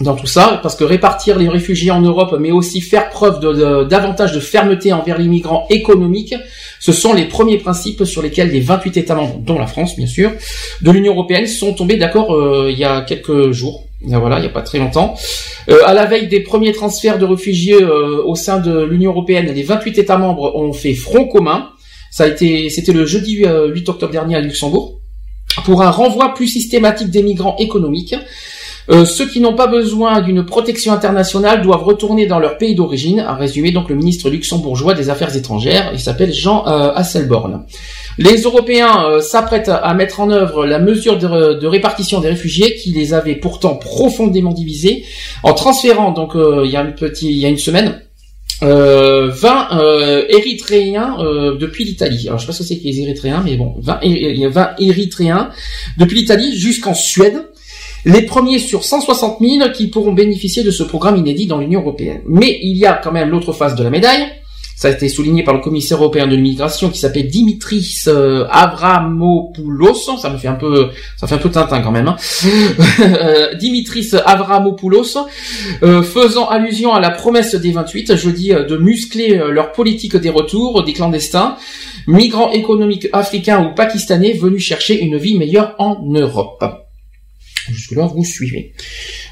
dans 0.01 0.15
tout 0.15 0.27
ça, 0.27 0.59
parce 0.61 0.75
que 0.75 0.83
répartir 0.83 1.37
les 1.37 1.49
réfugiés 1.49 1.91
en 1.91 2.01
Europe, 2.01 2.35
mais 2.39 2.51
aussi 2.51 2.81
faire 2.81 3.09
preuve 3.09 3.39
de, 3.39 3.83
davantage 3.83 4.33
de 4.33 4.39
fermeté 4.39 4.93
envers 4.93 5.17
les 5.17 5.27
migrants 5.27 5.65
économiques, 5.69 6.35
ce 6.79 6.91
sont 6.91 7.13
les 7.13 7.25
premiers 7.25 7.57
principes 7.57 8.03
sur 8.05 8.21
lesquels 8.21 8.51
les 8.51 8.59
28 8.59 8.97
États 8.97 9.15
membres, 9.15 9.39
dont 9.39 9.59
la 9.59 9.67
France 9.67 9.95
bien 9.95 10.07
sûr, 10.07 10.31
de 10.81 10.91
l'Union 10.91 11.13
européenne 11.13 11.47
sont 11.47 11.73
tombés 11.73 11.97
d'accord 11.97 12.33
euh, 12.33 12.69
il 12.71 12.77
y 12.77 12.83
a 12.83 13.01
quelques 13.01 13.51
jours. 13.51 13.83
Voilà, 14.03 14.37
il 14.37 14.41
n'y 14.41 14.47
a 14.47 14.51
pas 14.51 14.63
très 14.63 14.79
longtemps. 14.79 15.15
Euh, 15.69 15.77
à 15.85 15.93
la 15.93 16.05
veille 16.05 16.27
des 16.27 16.39
premiers 16.39 16.71
transferts 16.71 17.19
de 17.19 17.25
réfugiés 17.25 17.81
euh, 17.81 18.23
au 18.25 18.35
sein 18.35 18.59
de 18.59 18.83
l'Union 18.83 19.11
européenne, 19.11 19.51
les 19.53 19.63
28 19.63 19.99
États 19.99 20.17
membres 20.17 20.55
ont 20.55 20.73
fait 20.73 20.95
front 20.95 21.27
commun. 21.27 21.69
Ça 22.09 22.23
a 22.23 22.27
été, 22.27 22.69
c'était 22.69 22.93
le 22.93 23.05
jeudi 23.05 23.45
8 23.45 23.89
octobre 23.89 24.11
dernier 24.11 24.35
à 24.35 24.41
Luxembourg 24.41 24.99
pour 25.65 25.81
un 25.81 25.91
renvoi 25.91 26.33
plus 26.33 26.47
systématique 26.47 27.09
des 27.09 27.23
migrants 27.23 27.55
économiques. 27.57 28.15
Euh, 28.89 29.05
ceux 29.05 29.27
qui 29.27 29.39
n'ont 29.39 29.55
pas 29.55 29.67
besoin 29.67 30.21
d'une 30.21 30.45
protection 30.45 30.91
internationale 30.91 31.61
doivent 31.61 31.83
retourner 31.83 32.25
dans 32.25 32.39
leur 32.39 32.57
pays 32.57 32.75
d'origine, 32.75 33.19
a 33.19 33.35
résumé 33.35 33.71
donc 33.71 33.89
le 33.89 33.95
ministre 33.95 34.29
luxembourgeois 34.29 34.93
des 34.93 35.09
Affaires 35.09 35.35
étrangères. 35.35 35.91
Il 35.93 35.99
s'appelle 35.99 36.33
Jean 36.33 36.67
euh, 36.67 36.91
Hasselborn. 36.93 37.65
Les 38.17 38.41
Européens 38.41 39.05
euh, 39.05 39.21
s'apprêtent 39.21 39.69
à 39.69 39.93
mettre 39.93 40.19
en 40.19 40.29
œuvre 40.31 40.65
la 40.65 40.79
mesure 40.79 41.17
de, 41.17 41.65
répartition 41.65 42.19
des 42.19 42.29
réfugiés 42.29 42.75
qui 42.75 42.91
les 42.91 43.13
avait 43.13 43.35
pourtant 43.35 43.75
profondément 43.75 44.51
divisés 44.51 45.05
en 45.43 45.53
transférant 45.53 46.11
donc 46.11 46.33
il 46.35 46.69
y 46.69 46.75
a 46.75 46.81
une 46.81 46.95
petite 46.95 47.21
il 47.29 47.37
y 47.37 47.45
a 47.45 47.49
une 47.49 47.57
semaine 47.57 48.01
20 48.61 50.27
Érythréens 50.29 51.17
depuis 51.59 51.85
l'Italie. 51.85 52.27
Alors 52.27 52.39
je 52.39 52.43
sais 52.43 52.47
pas 52.47 52.53
ce 52.53 52.59
que 52.59 52.63
c'est 52.65 52.77
que 52.77 52.83
les 52.83 52.99
Érythréens, 52.99 53.41
mais 53.45 53.55
bon, 53.55 53.75
20, 53.79 53.99
20 54.49 54.69
Érythréens 54.79 55.49
depuis 55.97 56.17
l'Italie 56.17 56.57
jusqu'en 56.57 56.93
Suède 56.93 57.50
les 58.05 58.23
premiers 58.23 58.59
sur 58.59 58.83
160 58.83 59.37
000 59.39 59.71
qui 59.73 59.87
pourront 59.87 60.13
bénéficier 60.13 60.63
de 60.63 60.71
ce 60.71 60.83
programme 60.83 61.17
inédit 61.17 61.47
dans 61.47 61.57
l'Union 61.57 61.81
européenne. 61.81 62.21
Mais 62.27 62.59
il 62.61 62.77
y 62.77 62.85
a 62.85 62.93
quand 62.93 63.11
même 63.11 63.29
l'autre 63.29 63.53
face 63.53 63.75
de 63.75 63.83
la 63.83 63.89
médaille. 63.89 64.27
Ça 64.81 64.87
a 64.87 64.91
été 64.91 65.09
souligné 65.09 65.43
par 65.43 65.53
le 65.53 65.59
commissaire 65.59 65.99
européen 65.99 66.25
de 66.25 66.35
l'immigration 66.35 66.89
qui 66.89 66.97
s'appelle 66.97 67.27
Dimitris 67.27 68.05
euh, 68.07 68.47
Avramopoulos. 68.49 70.17
Ça 70.19 70.31
me 70.31 70.39
fait 70.39 70.47
un 70.47 70.55
peu, 70.55 70.89
ça 71.17 71.27
fait 71.27 71.35
un 71.35 71.37
peu 71.37 71.51
tintin 71.51 71.81
quand 71.81 71.91
même. 71.91 72.07
Hein. 72.07 72.15
Dimitris 73.59 74.09
Avramopoulos, 74.25 75.17
euh, 75.83 76.01
faisant 76.01 76.47
allusion 76.49 76.95
à 76.95 76.99
la 76.99 77.11
promesse 77.11 77.53
des 77.53 77.71
28 77.71 78.15
jeudi 78.15 78.53
euh, 78.53 78.63
de 78.63 78.75
muscler 78.75 79.39
leur 79.51 79.71
politique 79.71 80.17
des 80.17 80.31
retours 80.31 80.83
des 80.83 80.93
clandestins, 80.93 81.57
migrants 82.07 82.51
économiques 82.51 83.07
africains 83.13 83.63
ou 83.63 83.75
pakistanais 83.75 84.33
venus 84.33 84.63
chercher 84.63 84.99
une 84.99 85.17
vie 85.17 85.37
meilleure 85.37 85.75
en 85.77 86.01
Europe. 86.07 86.63
Jusque-là, 87.69 88.07
vous 88.07 88.23
suivez. 88.23 88.73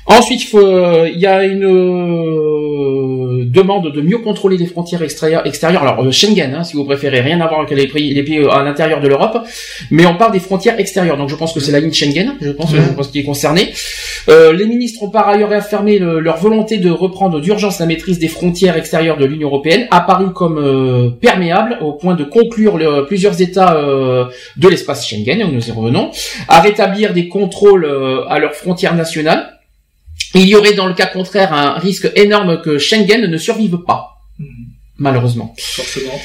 Ensuite, 0.09 0.51
il, 0.51 0.59
euh, 0.59 1.09
y 1.09 1.27
a 1.27 1.43
une 1.43 1.65
euh, 1.65 3.45
demande 3.45 3.93
de 3.93 4.01
mieux 4.01 4.17
contrôler 4.17 4.57
les 4.57 4.65
frontières 4.65 5.03
extérieures. 5.03 5.45
extérieures. 5.45 5.83
Alors 5.83 6.03
euh, 6.03 6.09
Schengen, 6.09 6.55
hein, 6.55 6.63
si 6.63 6.75
vous 6.75 6.83
préférez, 6.83 7.21
rien 7.21 7.39
à 7.41 7.47
voir 7.47 7.59
avec 7.59 7.77
les 7.77 7.85
pays, 7.85 8.11
les 8.15 8.23
pays 8.23 8.43
à 8.49 8.63
l'intérieur 8.63 9.01
de 9.01 9.07
l'Europe, 9.07 9.37
mais 9.91 10.07
on 10.07 10.15
parle 10.15 10.31
des 10.31 10.39
frontières 10.39 10.79
extérieures. 10.79 11.15
Donc 11.15 11.29
je 11.29 11.35
pense 11.35 11.53
que 11.53 11.59
c'est 11.59 11.71
la 11.71 11.79
ligne 11.79 11.93
Schengen, 11.93 12.33
je 12.41 12.49
pense, 12.49 12.73
je 12.73 12.81
pense 12.95 13.09
qui 13.09 13.19
est 13.19 13.23
concernée. 13.23 13.71
les 14.27 14.65
ministres 14.65 15.03
ont 15.03 15.11
par 15.11 15.29
ailleurs 15.29 15.49
réaffirmé 15.49 15.99
leur 15.99 16.37
volonté 16.37 16.77
de 16.77 16.89
reprendre 16.89 17.39
d'urgence 17.39 17.79
la 17.79 17.85
maîtrise 17.85 18.17
des 18.17 18.29
frontières 18.29 18.77
extérieures 18.77 19.17
de 19.17 19.25
l'Union 19.25 19.49
européenne, 19.49 19.87
apparue 19.91 20.33
comme 20.33 21.17
perméable 21.21 21.77
au 21.81 21.93
point 21.93 22.15
de 22.15 22.23
conclure 22.23 22.79
plusieurs 23.05 23.39
États 23.41 23.75
de 24.57 24.67
l'espace 24.67 25.07
Schengen, 25.07 25.47
nous 25.51 25.67
y 25.67 25.71
revenons, 25.71 26.09
à 26.47 26.61
rétablir 26.61 27.13
des 27.13 27.27
contrôles 27.27 27.87
à 28.27 28.39
leurs 28.39 28.55
frontières 28.55 28.95
nationales 28.95 29.48
il 30.35 30.47
y 30.47 30.55
aurait 30.55 30.73
dans 30.73 30.87
le 30.87 30.93
cas 30.93 31.07
contraire 31.07 31.53
un 31.53 31.73
risque 31.79 32.11
énorme 32.15 32.61
que 32.61 32.77
Schengen 32.77 33.25
ne 33.27 33.37
survive 33.37 33.77
pas, 33.85 34.17
Mhm. 34.37 34.47
malheureusement. 34.97 35.53
Forcément. 35.57 36.19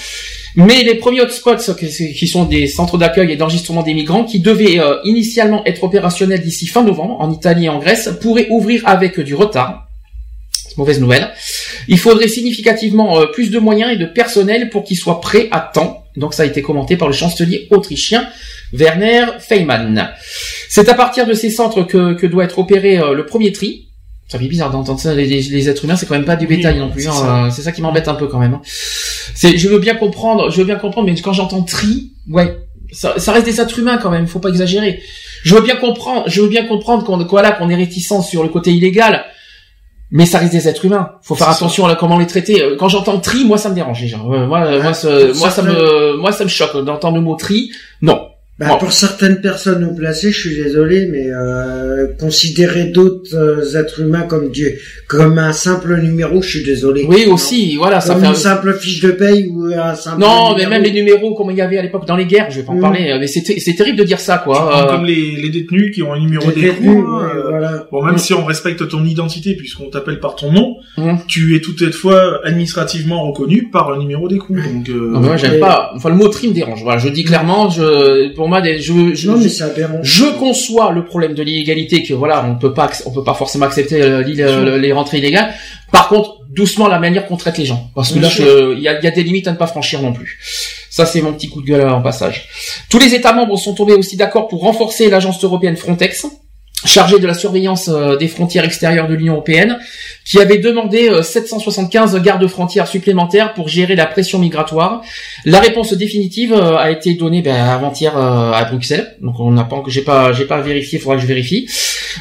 Mais 0.56 0.85
les 0.85 0.94
premiers 0.94 1.20
hotspots, 1.20 1.56
qui 1.76 2.28
sont 2.28 2.44
des 2.44 2.68
centres 2.68 2.97
d'accueil 2.97 3.32
et 3.32 3.36
d'enregistrement 3.36 3.82
des 3.82 3.93
migrants, 3.94 4.24
qui 4.24 4.39
devaient 4.39 4.78
euh, 4.78 4.98
initialement 5.05 5.64
être 5.64 5.82
opérationnels 5.82 6.43
d'ici 6.43 6.66
fin 6.66 6.85
novembre, 6.85 7.16
en 7.20 7.32
Italie 7.32 7.64
et 7.64 7.68
en 7.68 7.81
Grèce, 7.81 8.09
pourraient 8.20 8.47
ouvrir 8.51 8.82
avec 8.86 9.18
du 9.18 9.35
retard. 9.35 9.89
Mauvaise 10.76 11.01
nouvelle. 11.01 11.32
Il 11.89 11.98
faudrait 11.98 12.28
significativement 12.28 13.18
euh, 13.20 13.26
plus 13.26 13.51
de 13.51 13.59
moyens 13.59 13.93
et 13.93 13.97
de 13.97 14.06
personnel 14.06 14.70
pour 14.70 14.85
qu'ils 14.85 14.97
soient 14.97 15.20
prêts 15.20 15.48
à 15.51 15.60
temps. 15.60 16.05
Donc 16.16 16.35
ça 16.35 16.44
a 16.44 16.47
été 16.47 16.62
commenté 16.62 16.97
par 16.97 17.09
le 17.09 17.14
chancelier 17.14 17.66
autrichien 17.70 18.28
Werner 18.72 19.26
Feymann. 19.40 20.12
C'est 20.68 20.89
à 20.89 20.94
partir 20.94 21.26
de 21.26 21.35
ces 21.35 21.51
centres 21.51 21.82
que, 21.82 22.14
que 22.14 22.26
doit 22.26 22.44
être 22.44 22.59
opéré 22.59 22.98
euh, 22.98 23.14
le 23.14 23.26
premier 23.26 23.52
tri. 23.52 23.89
Ça 24.28 24.38
fait 24.38 24.46
bizarre 24.48 24.70
d'entendre 24.70 24.98
ça. 24.98 25.14
Les, 25.14 25.26
les- 25.26 25.42
les 25.42 25.68
êtres 25.68 25.84
humains, 25.84 25.96
c'est 25.96 26.06
quand 26.06 26.14
même 26.14 26.24
pas 26.24 26.36
du 26.36 26.46
Oui, 26.46 26.56
bétail 26.56 26.78
non 26.78 26.90
plus. 26.90 27.02
c'est 27.02 27.09
hein. 27.09 27.12
ça. 27.12 27.48
C'est 27.55 27.62
ça 27.62 27.72
qui 27.72 27.82
m'embête 27.82 28.09
un 28.09 28.14
peu 28.14 28.26
quand 28.26 28.38
même. 28.38 28.55
hein. 28.55 28.60
C'est, 28.64 29.56
je 29.59 29.68
veux 29.68 29.78
bien 29.78 29.94
comprendre, 29.96 30.51
je 30.51 30.56
veux 30.59 30.64
bien 30.64 30.76
comprendre, 30.76 31.09
mais 31.09 31.20
quand 31.20 31.32
j'entends 31.32 31.62
tri, 31.62 32.12
ouais, 32.30 32.56
ça, 32.92 33.18
ça 33.18 33.32
reste 33.32 33.44
des 33.46 33.60
êtres 33.60 33.78
humains 33.78 33.98
quand 33.98 34.10
même. 34.10 34.26
Faut 34.26 34.38
pas 34.38 34.48
exagérer. 34.48 35.01
Je 35.42 35.55
veux 35.55 35.60
bien 35.60 35.76
comprendre, 35.76 36.24
je 36.26 36.40
veux 36.40 36.48
bien 36.48 36.64
comprendre 36.66 37.05
qu'on, 37.05 37.18
voilà, 37.26 37.52
qu'on 37.52 37.68
est 37.68 37.74
réticent 37.74 38.22
sur 38.26 38.42
le 38.42 38.48
côté 38.48 38.72
illégal. 38.72 39.24
Mais 40.10 40.26
ça 40.26 40.38
reste 40.38 40.52
des 40.52 40.68
êtres 40.68 40.84
humains. 40.84 41.10
Faut 41.22 41.34
faire 41.34 41.48
attention 41.48 41.86
à 41.86 41.94
comment 41.96 42.18
les 42.18 42.26
traiter. 42.26 42.62
Euh, 42.62 42.76
Quand 42.78 42.88
j'entends 42.88 43.18
tri, 43.18 43.44
moi 43.44 43.59
ça 43.59 43.68
me 43.68 43.74
dérange 43.74 44.01
déjà. 44.01 44.18
Euh, 44.18 44.46
moi, 44.46 44.60
euh, 44.64 44.82
moi, 44.82 44.94
ce- 44.94 45.32
pour 45.32 45.36
moi 45.40 45.51
ça 45.51 45.62
me, 45.62 46.16
moi 46.18 46.30
ça 46.32 46.44
me 46.44 46.48
choque 46.48 46.76
d'entendre 46.84 47.16
le 47.16 47.22
mot 47.22 47.34
tri. 47.34 47.70
Non. 48.01 48.28
Bah, 48.56 48.66
Bon. 48.68 48.78
Pour 48.78 48.93
certaines 48.93 49.40
personnes 49.40 49.82
haut 49.85 49.94
placées, 49.97 50.31
je 50.31 50.39
suis 50.48 50.55
désolé, 50.62 51.06
mais 51.10 51.26
euh, 51.28 52.06
considérer 52.20 52.85
d'autres 52.85 53.35
euh, 53.35 53.76
êtres 53.81 53.98
humains 54.01 54.22
comme 54.22 54.51
Dieu, 54.52 54.78
comme 55.09 55.39
un 55.40 55.52
simple 55.52 55.97
numéro, 56.01 56.40
je 56.40 56.48
suis 56.51 56.62
désolé. 56.64 57.05
Oui 57.09 57.26
aussi, 57.26 57.74
voilà, 57.74 58.01
ça 58.01 58.12
Comme 58.12 58.22
fait. 58.22 58.28
une 58.28 58.32
un- 58.32 58.36
simple 58.36 58.74
fiche 58.74 59.01
de 59.01 59.10
paye 59.10 59.48
ou 59.52 59.64
un 59.74 59.97
simple. 59.97 60.20
Non, 60.20 60.55
mais 60.56 60.66
même 60.66 60.85
les 60.85 60.93
numéros, 60.93 61.35
comme 61.35 61.51
il 61.51 61.56
y 61.56 61.62
avait 61.62 61.78
à 61.78 61.82
l'époque 61.82 62.06
dans 62.06 62.14
les 62.14 62.26
guerres, 62.26 62.47
je 62.51 62.60
vais 62.60 62.62
pas 62.66 62.72
en 62.72 62.76
Mm. 62.76 62.81
parler. 62.81 63.16
Mais 63.18 63.26
c'est 63.26 63.40
c'est 63.44 63.74
terrible 63.74 63.98
de 63.98 64.05
dire 64.05 64.20
ça, 64.20 64.39
quoi. 64.39 64.85
Euh, 64.85 64.93
Comme 64.93 65.05
les, 65.05 65.35
les 65.35 65.48
détenus 65.51 65.90
qui 65.93 66.05
ont 66.05 66.12
un 66.12 66.20
numéro 66.20 66.48
d'écrou. 66.52 66.90
euh, 67.18 67.48
voilà. 67.51 67.89
Bon, 67.90 68.05
même 68.05 68.14
Mm. 68.14 68.18
si 68.18 68.35
on 68.35 68.44
respecte 68.44 68.86
ton 68.89 69.05
identité 69.05 69.56
puisqu'on 69.56 69.90
t'appelle 69.90 70.20
par 70.20 70.36
ton 70.36 70.52
nom, 70.52 70.76
Mm. 70.97 71.16
tu 71.26 71.56
es 71.56 71.60
toutefois 71.60 72.40
administrativement 72.44 73.26
reconnu 73.26 73.68
par 73.72 73.90
un 73.93 73.98
numéro 73.98 74.28
d'écrou. 74.28 74.55
Donc, 74.55 74.89
euh, 74.90 75.10
non, 75.10 75.18
mais 75.20 75.26
moi 75.26 75.36
j'aime 75.36 75.59
pas. 75.59 75.90
Enfin, 75.97 76.09
le 76.10 76.14
mot 76.14 76.28
tri 76.28 76.47
me 76.51 76.55
dérange. 76.55 76.82
Voilà, 76.85 76.98
je 77.01 77.09
dis 77.09 77.24
clairement, 77.24 77.68
je, 77.68 78.32
pour 78.35 78.43
moi, 78.48 78.60
des- 78.60 78.78
je, 78.80 79.14
je, 79.14 79.30
Non, 79.30 79.36
mais 79.38 79.44
je- 79.44 79.48
c'est 79.48 79.64
aberrant. 79.64 79.98
Je 80.02 80.24
conçois 80.38 80.92
le 80.92 81.04
problème 81.04 81.34
de 81.34 81.42
l'illégalité 81.42 82.02
que 82.02 82.14
voilà, 82.14 82.44
on 82.48 82.56
peut 82.56 82.72
pas, 82.74 82.90
on 83.06 83.10
peut 83.10 83.24
pas 83.24 83.34
forcément 83.34 83.66
accepter 83.66 84.02
euh, 84.02 84.22
euh, 84.38 84.78
les 84.78 84.92
rentrées 84.92 85.18
illégales. 85.18 85.52
Par 85.92 86.08
contre, 86.08 86.38
doucement 86.50 86.88
la 86.88 86.98
manière 86.98 87.26
qu'on 87.26 87.36
traite 87.36 87.58
les 87.58 87.64
gens, 87.66 87.90
parce 87.94 88.10
que 88.12 88.18
Bien 88.18 88.28
là, 88.28 88.34
il 88.76 88.82
y 88.82 88.88
a, 88.88 88.98
il 88.98 89.04
y 89.04 89.06
a 89.06 89.10
des 89.10 89.22
limites 89.22 89.46
à 89.48 89.52
ne 89.52 89.56
pas 89.56 89.66
franchir 89.66 90.02
non 90.02 90.12
plus. 90.12 90.38
Ça, 90.90 91.06
c'est 91.06 91.20
mon 91.22 91.32
petit 91.32 91.48
coup 91.48 91.60
de 91.62 91.66
gueule 91.66 91.88
en 91.88 92.00
passage. 92.02 92.48
Tous 92.88 92.98
les 92.98 93.14
États 93.14 93.32
membres 93.32 93.56
sont 93.56 93.74
tombés 93.74 93.94
aussi 93.94 94.16
d'accord 94.16 94.46
pour 94.48 94.60
renforcer 94.62 95.10
l'agence 95.10 95.42
européenne 95.42 95.76
Frontex, 95.76 96.26
chargée 96.85 97.19
de 97.19 97.27
la 97.27 97.35
surveillance 97.35 97.89
euh, 97.89 98.16
des 98.16 98.28
frontières 98.28 98.65
extérieures 98.65 99.09
de 99.09 99.15
l'Union 99.15 99.35
européenne, 99.35 99.78
qui 100.24 100.40
avait 100.40 100.59
demandé 100.59 101.09
euh, 101.09 101.23
775 101.23 102.20
gardes-frontières 102.23 102.89
supplémentaires 102.89 103.55
pour 103.55 103.69
gérer 103.69 103.94
la 103.94 104.06
pression 104.06 104.39
migratoire. 104.39 105.02
La 105.44 105.61
réponse 105.61 105.93
définitive 105.93 106.52
euh, 106.52 106.77
a 106.77 106.90
été 106.90 107.15
donnée 107.15 107.43
ben, 107.43 107.55
avant-hier 107.55 108.16
euh, 108.16 108.52
à 108.52 108.65
Bruxelles. 108.65 109.16
Donc 109.20 109.39
on 109.39 109.51
n'a 109.51 109.65
pas, 109.65 109.82
j'ai 109.86 110.02
pas, 110.02 110.32
j'ai 110.32 110.47
pas 110.47 110.61
vérifié. 110.61 110.98
Il 110.98 111.02
faudra 111.02 111.16
que 111.16 111.23
je 111.23 111.27
vérifie. 111.27 111.69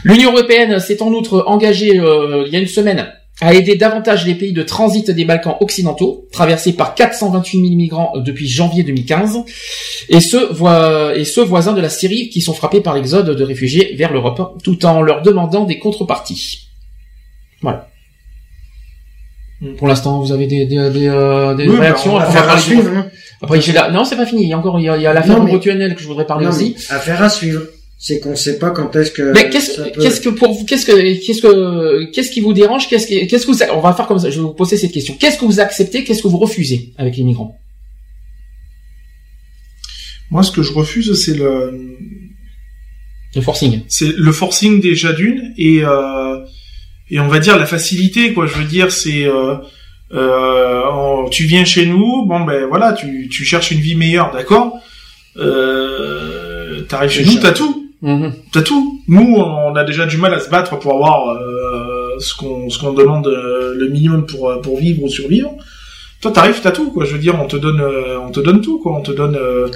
L'Union 0.04 0.32
européenne 0.34 0.80
s'est 0.80 1.02
en 1.02 1.12
outre 1.12 1.44
engagée 1.48 2.00
euh, 2.00 2.44
il 2.48 2.54
y 2.54 2.56
a 2.56 2.60
une 2.60 2.68
semaine 2.68 3.08
à 3.44 3.54
aider 3.54 3.76
davantage 3.76 4.26
les 4.26 4.36
pays 4.36 4.54
de 4.54 4.64
transit 4.64 5.12
des 5.12 5.26
Balkans 5.26 5.56
occidentaux, 5.60 6.28
traversés 6.32 6.74
par 6.74 6.96
428 6.96 7.60
000 7.62 7.76
migrants 7.76 8.14
depuis 8.16 8.48
janvier 8.48 8.84
2015, 8.84 9.40
et 10.10 10.22
ceux, 10.22 10.50
et 11.16 11.26
ceux 11.26 11.44
voisins 11.44 11.74
de 11.74 11.82
la 11.82 11.90
Syrie 11.90 12.30
qui 12.30 12.40
sont 12.42 12.54
frappés 12.54 12.80
par 12.80 12.96
l'exode 12.96 13.30
de 13.36 13.44
réfugiés 13.44 13.96
vers 13.98 14.14
l'Europe, 14.14 14.62
tout 14.64 14.86
en 14.86 15.02
leur 15.02 15.22
demandant 15.22 15.66
des 15.66 15.78
contreparties. 15.78 16.70
Voilà. 17.62 17.90
Pour 19.78 19.88
l'instant, 19.88 20.22
vous 20.22 20.32
avez 20.32 20.48
des, 20.48 20.66
des, 20.66 20.90
des, 20.90 21.08
euh, 21.08 21.54
des 21.56 21.68
Oui, 21.68 21.78
réactions 21.80 22.18
à 22.18 22.58
suivre. 22.58 22.90
hein. 22.96 23.08
après, 23.42 23.60
j'ai 23.62 23.72
la... 23.74 23.92
Non, 23.92 24.04
c'est 24.06 24.18
pas 24.18 24.26
fini. 24.26 24.44
Il 24.44 24.50
y 24.50 24.54
a 24.54 24.58
encore, 24.58 24.80
il 24.80 24.84
y 24.84 24.90
a, 24.90 25.14
l'affaire 25.14 25.42
mais- 25.44 25.58
que 25.60 26.02
je 26.02 26.08
voudrais 26.08 26.26
parler 26.26 26.46
Non, 26.46 26.52
aussi. 26.52 26.76
affaire 26.90 27.22
à 27.22 27.30
suivre. 27.30 27.62
C'est 28.06 28.20
qu'on 28.20 28.36
sait 28.36 28.60
pas 28.60 28.72
quand 28.72 28.94
est-ce 28.98 29.12
que. 29.12 29.32
Mais 29.34 29.50
qu'est-ce 29.50 29.82
peut- 29.82 29.92
qu'est-ce 30.02 30.20
que 30.20 30.28
pour 30.28 30.52
vous 30.54 30.66
qu'est-ce 30.66 30.86
que 30.86 30.92
qu'est-ce 31.26 31.42
que 31.42 32.12
qu'est-ce 32.12 32.32
qui 32.32 32.42
vous 32.42 32.52
dérange 32.52 32.90
qu'est-ce 32.90 33.08
que 33.08 33.26
qu'est-ce 33.30 33.46
que 33.46 33.52
vous 33.54 33.64
on 33.74 33.80
va 33.80 33.94
faire 33.94 34.08
comme 34.08 34.20
ça 34.20 34.30
je 34.30 34.36
vais 34.36 34.42
vous 34.42 34.54
poser 34.54 34.76
cette 34.76 34.92
question. 34.92 35.16
Qu'est-ce 35.18 35.38
que 35.38 35.46
vous 35.46 35.62
acceptez 35.62 36.04
qu'est-ce 36.04 36.22
que 36.22 36.28
vous 36.28 36.38
refusez 36.38 36.92
avec 36.98 37.16
les 37.16 37.24
migrants? 37.24 37.58
Moi, 40.32 40.44
ce 40.44 40.52
que 40.52 40.64
je 40.64 40.74
refuse, 40.74 41.14
c'est 41.24 41.36
le, 41.36 41.98
le 43.36 43.42
forcing. 43.42 43.82
c'est 43.88 44.12
le 44.14 44.32
forcing 44.34 44.82
déjà 44.82 45.14
d'une 45.14 45.54
et 45.58 45.84
euh, 45.86 46.40
et 47.10 47.20
on 47.22 47.28
va 47.30 47.40
dire 47.40 47.58
la 47.58 47.66
facilité 47.66 48.34
quoi. 48.34 48.48
Je 48.48 48.56
veux 48.56 48.66
dire 48.66 48.92
c'est 48.92 49.24
euh, 49.26 49.56
euh, 50.12 51.30
tu 51.32 51.46
viens 51.46 51.64
chez 51.64 51.86
nous 51.86 52.26
bon 52.26 52.42
ben 52.42 52.66
voilà 52.68 52.92
tu, 52.92 53.30
tu 53.30 53.46
cherches 53.46 53.72
une 53.72 53.80
vie 53.80 53.96
meilleure 53.96 54.32
d'accord? 54.34 54.74
Euh, 55.38 56.82
t'arrives 56.82 57.12
chez 57.12 57.26
nous 57.26 57.36
t'as 57.40 57.54
tout 57.54 57.83
Mhm. 58.04 58.34
t'as 58.52 58.62
tout 58.62 59.00
nous 59.08 59.36
on 59.38 59.76
a 59.76 59.84
déjà 59.86 60.06
du 60.06 60.18
mal 60.18 60.34
à 60.34 60.40
se 60.40 60.50
battre 60.50 60.78
pour 60.78 60.94
avoir 60.94 61.30
euh, 61.30 62.20
ce 62.20 62.34
qu'on 62.36 62.70
ce 62.70 62.78
qu'on 62.80 62.94
demande 62.94 63.28
euh, 63.28 63.74
le 63.76 63.88
minimum 63.90 64.26
pour 64.26 64.50
euh, 64.50 64.60
pour 64.62 64.78
vivre 64.78 65.02
ou 65.04 65.10
survivre 65.10 65.52
toi 66.22 66.32
t'arrives 66.32 66.60
t'as 66.62 66.72
tout 66.72 66.92
quoi 66.92 67.06
je 67.06 67.14
veux 67.14 67.20
dire 67.20 67.36
on 67.42 67.48
te 67.48 67.56
donne 67.56 67.80
euh, 67.82 68.20
on 68.20 68.30
te 68.32 68.42
donne 68.42 68.60
tout 68.62 68.78
quoi 68.80 68.92
on 68.98 69.02
te 69.02 69.12
donne 69.12 69.36
euh, 69.38 69.68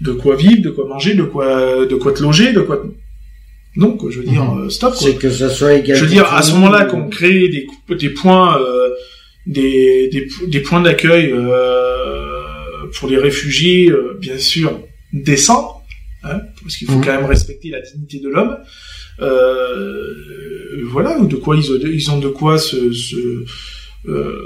de 0.00 0.12
quoi 0.12 0.36
vivre 0.36 0.62
de 0.62 0.70
quoi 0.70 0.86
manger 0.86 1.14
de 1.14 1.24
quoi 1.24 1.84
de 1.84 1.94
quoi 1.96 2.12
te 2.12 2.22
loger 2.22 2.52
de 2.52 2.60
quoi 2.60 2.76
te- 2.76 2.86
non 3.76 3.92
quoi 3.96 4.10
je 4.12 4.18
veux 4.20 4.24
dire 4.26 4.44
Mhm. 4.44 4.66
euh, 4.66 4.68
stop 4.70 4.94
C'est 4.94 5.16
que 5.16 5.30
ça 5.30 5.48
soit 5.48 5.74
égal. 5.74 5.96
je 5.96 6.04
veux 6.04 6.10
dire, 6.10 6.32
à 6.32 6.42
ce 6.42 6.52
moment-là, 6.52 6.86
ou- 6.86 6.90
qu'on 6.90 7.08
crée 7.08 7.48
des, 7.48 7.66
des 7.96 8.10
points, 8.10 8.58
des, 9.46 10.08
des, 10.12 10.28
des 10.46 10.60
points 10.60 10.82
d'accueil 10.82 11.32
pour 12.98 13.08
les 13.08 13.16
réfugiés, 13.16 13.90
bien 14.20 14.38
sûr, 14.38 14.78
décents, 15.12 15.81
hein, 16.24 16.40
parce 16.62 16.76
qu'il 16.76 16.86
faut 16.88 16.94
Mhm. 16.98 17.04
quand 17.04 17.12
même 17.16 17.24
respecter 17.26 17.70
la 17.70 17.80
dignité 17.80 18.20
de 18.20 18.28
l'homme. 18.28 18.56
Euh, 19.20 20.84
voilà, 20.90 21.18
de 21.20 21.36
quoi 21.36 21.56
ils 21.56 21.70
ont, 21.70 21.78
ils 21.84 22.10
ont 22.10 22.18
de 22.18 22.28
quoi 22.28 22.58
se, 22.58 22.92
se 22.92 23.44
euh, 24.08 24.36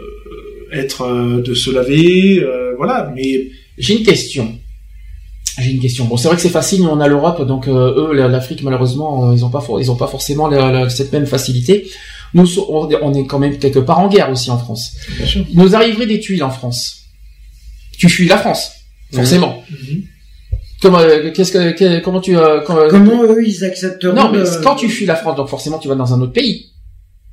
être, 0.73 1.03
euh, 1.03 1.41
de 1.43 1.55
se 1.55 1.71
laver, 1.71 2.41
euh, 2.43 2.75
voilà. 2.77 3.13
Mais 3.15 3.49
j'ai 3.79 3.97
une 3.99 4.05
question 4.05 4.59
j'ai 5.59 5.71
une 5.71 5.81
question 5.81 6.05
bon 6.05 6.19
c'est 6.19 6.29
vrai 6.29 6.37
que 6.37 6.43
c'est 6.43 6.51
facile 6.51 6.83
nous 6.83 6.89
on 6.91 7.01
a 7.01 7.09
l'Europe 7.09 7.47
donc 7.47 7.67
eux 7.67 8.13
la- 8.13 8.29
l'Afrique 8.29 8.63
malheureusement 8.63 9.33
ils 9.33 9.43
ont 9.43 9.49
pas 9.49 9.65
ils 9.81 9.91
ont 9.91 9.97
pas 9.97 10.07
forcément 10.07 10.49
la- 10.49 10.71
la- 10.71 10.91
cette 10.91 11.11
même 11.15 11.25
facilité 11.27 11.89
nous 12.35 12.47
on 12.69 13.15
est 13.15 13.27
quand 13.27 13.39
même 13.39 13.59
quelque 13.59 13.79
part 13.79 14.01
en 14.01 14.09
guerre 14.11 14.31
aussi 14.31 14.51
en 14.51 14.59
France 14.59 14.93
bien 15.17 15.25
sûr. 15.27 15.47
nous 15.55 15.75
arriverait 15.75 16.05
des 16.07 16.21
tuiles 16.21 16.45
en 16.45 16.51
France? 16.51 17.05
Tu 17.97 18.07
fuis 18.11 18.29
la 18.29 18.37
France 18.37 18.71
forcément 19.15 19.63
Mhm. 19.71 20.03
Comment 20.83 20.99
euh, 21.01 21.31
qu'est-ce 21.33 21.53
que 21.53 22.01
comment 22.01 22.21
tu 22.21 22.37
euh, 22.37 22.61
quand- 22.67 22.89
Comment 22.91 23.25
eux 23.25 23.43
ils 23.47 23.65
accepteront 23.65 24.15
non 24.15 24.31
mais 24.33 24.41
quand 24.63 24.75
tu 24.77 24.89
fuis 24.89 25.07
la 25.07 25.17
France 25.17 25.37
donc 25.37 25.49
forcément 25.49 25.79
tu 25.79 25.89
vas 25.89 25.95
dans 25.95 26.13
un 26.15 26.21
autre 26.21 26.33
pays 26.33 26.67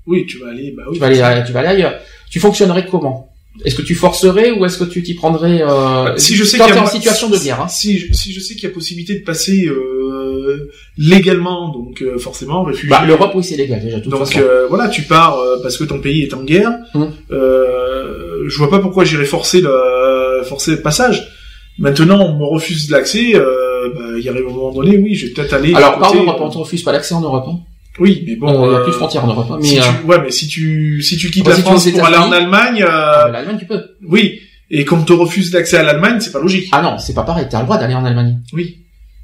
Oui, 0.08 0.26
tu 0.28 0.38
vas 0.40 0.50
aller, 0.50 0.74
bah 0.76 0.84
oui. 0.88 0.94
tu 0.96 1.00
vas 1.00 1.08
aller, 1.08 1.44
tu 1.46 1.52
vas 1.54 1.60
aller 1.62 1.70
ailleurs. 1.70 1.96
Tu 2.30 2.40
fonctionnerais 2.40 2.86
comment? 2.90 3.30
Est-ce 3.64 3.76
que 3.76 3.84
tu 3.84 3.94
forcerais 3.94 4.50
ou 4.52 4.66
est-ce 4.66 4.78
que 4.80 4.84
tu 4.86 5.04
t'y 5.04 5.14
prendrais 5.14 5.62
euh, 5.62 6.18
si 6.18 6.34
je 6.36 6.44
sais 6.44 6.58
quand 6.58 6.66
qu'il 6.66 6.74
y 6.74 6.78
t'es 6.78 6.82
a 6.84 6.84
en 6.84 6.88
situation 6.88 7.30
de 7.30 7.38
guerre 7.38 7.62
hein. 7.62 7.68
si 7.68 8.00
je, 8.00 8.12
si 8.12 8.34
je 8.34 8.40
sais 8.40 8.56
qu'il 8.56 8.64
y 8.64 8.72
a 8.72 8.74
possibilité 8.74 9.14
de 9.20 9.24
passer 9.24 9.68
euh, 9.68 10.72
légalement, 10.98 11.70
donc 11.72 12.02
euh, 12.02 12.18
forcément 12.18 12.64
réfugié. 12.64 12.90
Bah, 12.90 13.04
l'Europe 13.06 13.32
oui 13.36 13.44
c'est 13.44 13.56
légal 13.56 13.80
déjà 13.84 13.98
de 14.00 14.04
toute 14.04 14.12
donc 14.12 14.26
façon. 14.26 14.40
euh, 14.40 14.66
voilà, 14.70 14.88
tu 14.90 15.04
pars 15.04 15.38
euh, 15.40 15.58
parce 15.62 15.78
que 15.78 15.84
ton 15.84 16.00
pays 16.00 16.24
est 16.24 16.34
en 16.34 16.44
guerre. 16.44 16.72
Hum. 16.96 17.14
Euh, 17.32 18.44
je 18.48 18.58
vois 18.58 18.70
pas 18.72 18.80
pourquoi 18.80 19.06
j'irais 19.06 19.26
forcer 19.26 19.62
le 19.62 20.42
forcer 20.44 20.72
le 20.72 20.82
passage. 20.82 21.30
Maintenant, 21.80 22.20
on 22.22 22.38
me 22.38 22.46
refuse 22.46 22.90
l'accès. 22.90 23.36
Euh, 23.36 23.90
bah, 23.96 24.02
il 24.18 24.24
y 24.24 24.30
arrive 24.30 24.46
un 24.48 24.52
moment 24.54 24.72
donné, 24.72 24.98
oui, 24.98 25.16
je 25.16 25.28
vais 25.28 25.34
peut-être 25.34 25.54
aller. 25.54 25.74
Alors 25.74 25.98
par 26.00 26.14
Europe, 26.16 26.38
euh, 26.40 26.44
on 26.46 26.50
te 26.50 26.58
refuse 26.58 26.84
pas 26.84 26.92
l'accès 26.92 27.14
en 27.16 27.22
Europe. 27.22 27.46
Hein. 27.48 27.60
Oui, 28.00 28.24
mais 28.26 28.36
bon. 28.36 28.48
Il 28.54 28.70
n'y 28.70 28.76
a 28.76 28.80
euh, 28.80 28.84
plus 28.84 28.92
de 28.92 28.96
frontières 28.98 29.26
en 29.26 29.28
Europe. 29.28 29.48
Hein, 29.52 29.58
mais 29.62 29.68
si 29.68 29.80
euh, 29.80 29.84
tu, 30.02 30.06
ouais, 30.08 30.18
mais 30.22 30.32
si 30.32 30.48
tu 30.48 31.02
si 31.04 31.18
tu 31.18 31.30
quittes 31.32 31.48
la 31.48 31.56
si 31.56 31.62
France 31.62 31.88
pour 31.90 32.06
aller 32.06 32.18
en 32.18 32.32
Allemagne, 32.32 32.82
euh, 32.84 32.88
euh, 33.28 33.32
l'Allemagne 33.32 33.58
tu 33.60 33.66
peux. 33.66 33.82
oui, 34.08 34.40
et 34.72 34.86
qu'on 34.86 35.04
te 35.04 35.14
refuse 35.14 35.52
l'accès 35.54 35.78
à 35.78 35.84
l'Allemagne, 35.84 36.18
c'est 36.20 36.32
pas 36.32 36.40
logique. 36.40 36.70
Ah 36.72 36.82
non, 36.82 36.98
c'est 36.98 37.14
pas 37.14 37.24
pareil. 37.24 37.48
T'as 37.50 37.60
le 37.60 37.66
droit 37.66 37.78
d'aller 37.78 37.94
en 37.96 38.06
Allemagne. 38.06 38.40
Oui. 38.54 38.80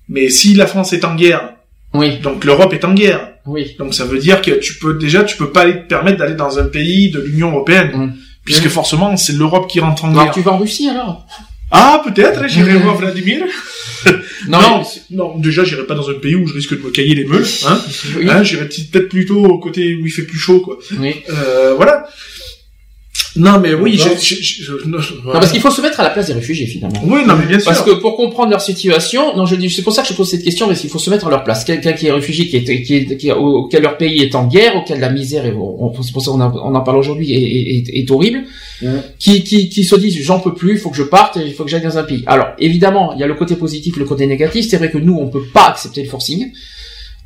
Mais 0.08 0.30
si 0.30 0.54
la 0.56 0.68
France 0.68 0.92
est 0.94 1.06
en 1.06 1.16
guerre, 1.16 1.54
Oui, 1.94 2.18
donc 2.20 2.44
l'Europe 2.46 2.74
est 2.74 2.84
en 2.86 2.94
guerre, 2.94 3.30
oui. 3.48 3.76
donc 3.80 3.94
ça 3.96 4.06
veut 4.06 4.20
dire 4.20 4.42
que 4.42 4.52
tu 4.52 4.76
peux 4.80 4.96
déjà 5.00 5.24
tu 5.24 5.38
peux 5.38 5.52
pas 5.52 5.66
te 5.66 5.88
permettre 5.88 6.18
d'aller 6.18 6.36
dans 6.36 6.60
un 6.60 6.66
pays 6.66 7.10
de 7.12 7.20
l'Union 7.20 7.50
européenne, 7.52 7.92
Mm. 7.96 8.14
puisque 8.44 8.68
forcément 8.70 9.16
c'est 9.18 9.34
l'Europe 9.34 9.68
qui 9.68 9.80
rentre 9.80 10.06
en 10.06 10.10
Alors 10.12 10.26
guerre. 10.26 10.34
tu 10.34 10.42
vas 10.42 10.52
en 10.54 10.58
Russie 10.58 10.90
alors? 10.90 11.26
Ah 11.72 12.02
peut-être, 12.04 12.48
j'irai 12.48 12.74
Mm. 12.74 12.82
voir 12.82 12.98
Vladimir. 12.98 13.44
Non, 14.48 14.84
non, 15.12 15.38
déjà, 15.38 15.64
j'irai 15.64 15.86
pas 15.86 15.94
dans 15.96 16.10
un 16.10 16.14
pays 16.14 16.36
où 16.36 16.48
je 16.48 16.54
risque 16.54 16.76
de 16.80 16.84
me 16.84 16.90
cailler 16.90 17.14
les 17.16 17.26
meules. 17.26 17.46
Hein, 17.68 17.80
hein 18.30 18.44
j'irai 18.44 18.66
peut-être 18.68 19.10
plutôt 19.10 19.44
au 19.44 19.60
côté 19.60 19.96
où 19.96 20.06
il 20.06 20.12
fait 20.12 20.24
plus 20.24 20.38
chaud, 20.40 20.62
quoi. 20.62 20.80
Oui. 21.00 21.16
Euh, 21.30 21.74
voilà. 21.76 22.08
Non, 23.36 23.60
mais 23.60 23.74
oui, 23.74 23.98
je, 23.98 24.10
je, 24.20 24.64
je, 24.64 24.88
non, 24.88 24.98
parce 25.32 25.52
qu'il 25.52 25.62
faut 25.62 25.70
se 25.70 25.82
mettre 25.82 26.00
à 26.00 26.04
la 26.04 26.10
place 26.10 26.28
des 26.28 26.34
réfugiés 26.34 26.66
finalement. 26.66 27.00
Oui, 27.06 27.22
non, 27.28 27.36
mais 27.38 27.46
bien 27.46 27.60
sûr. 27.60 27.72
Parce 27.72 27.84
que 27.84 27.92
pour 27.92 28.16
comprendre 28.18 28.50
leur 28.50 28.62
situation, 28.62 29.36
non, 29.38 29.46
je 29.46 29.56
dis, 29.56 29.70
c'est 29.70 29.84
pour 29.84 29.94
ça 29.94 30.02
que 30.02 30.08
je 30.08 30.14
pose 30.14 30.30
cette 30.30 30.44
question, 30.44 30.68
parce 30.68 30.82
qu'il 30.82 30.90
faut 30.90 30.98
se 31.00 31.10
mettre 31.12 31.28
à 31.28 31.30
leur 31.30 31.44
place. 31.44 31.64
Quelqu'un 31.64 31.94
qui 31.94 32.08
est 32.08 32.12
réfugié, 32.12 32.48
qui 32.48 32.58
est, 32.58 32.82
qui 32.82 32.96
est, 32.96 33.18
qui 33.18 33.32
auquel 33.32 33.84
leur 33.84 33.98
pays 33.98 34.22
est 34.24 34.34
en 34.34 34.48
guerre, 34.48 34.76
auquel 34.76 35.00
la 35.00 35.10
misère, 35.10 35.46
est, 35.46 35.54
c'est 36.04 36.12
pour 36.12 36.24
ça 36.24 36.32
qu'on 36.32 36.42
on 36.42 36.76
en 36.76 36.82
parle 36.82 36.98
aujourd'hui, 36.98 37.32
est, 37.34 37.78
est, 37.78 38.00
est, 38.00 38.12
horrible, 38.12 38.44
qui, 39.20 39.44
qui, 39.44 39.70
qui 39.70 39.84
se 39.84 39.96
disent, 39.96 40.20
j'en 40.24 40.40
peux 40.40 40.56
plus, 40.56 40.74
il 40.74 40.80
faut 40.80 40.90
que 40.90 40.98
je 40.98 41.04
parte, 41.04 41.38
il 41.44 41.54
faut 41.54 41.64
que 41.64 41.70
j'aille 41.70 41.84
dans 41.84 41.98
un 41.98 42.04
pays. 42.04 42.24
Alors, 42.26 42.48
évidemment, 42.58 43.14
il 43.14 43.20
y 43.20 43.24
a 43.24 43.28
le 43.28 43.36
côté 43.36 43.56
positif, 43.56 43.98
le 43.98 44.06
côté 44.06 44.26
négatif. 44.26 44.68
C'est 44.68 44.78
vrai 44.78 44.90
que 44.90 44.98
nous, 44.98 45.16
on 45.16 45.28
peut 45.28 45.46
pas 45.54 45.68
accepter 45.68 46.02
le 46.02 46.10
forcing. 46.10 46.52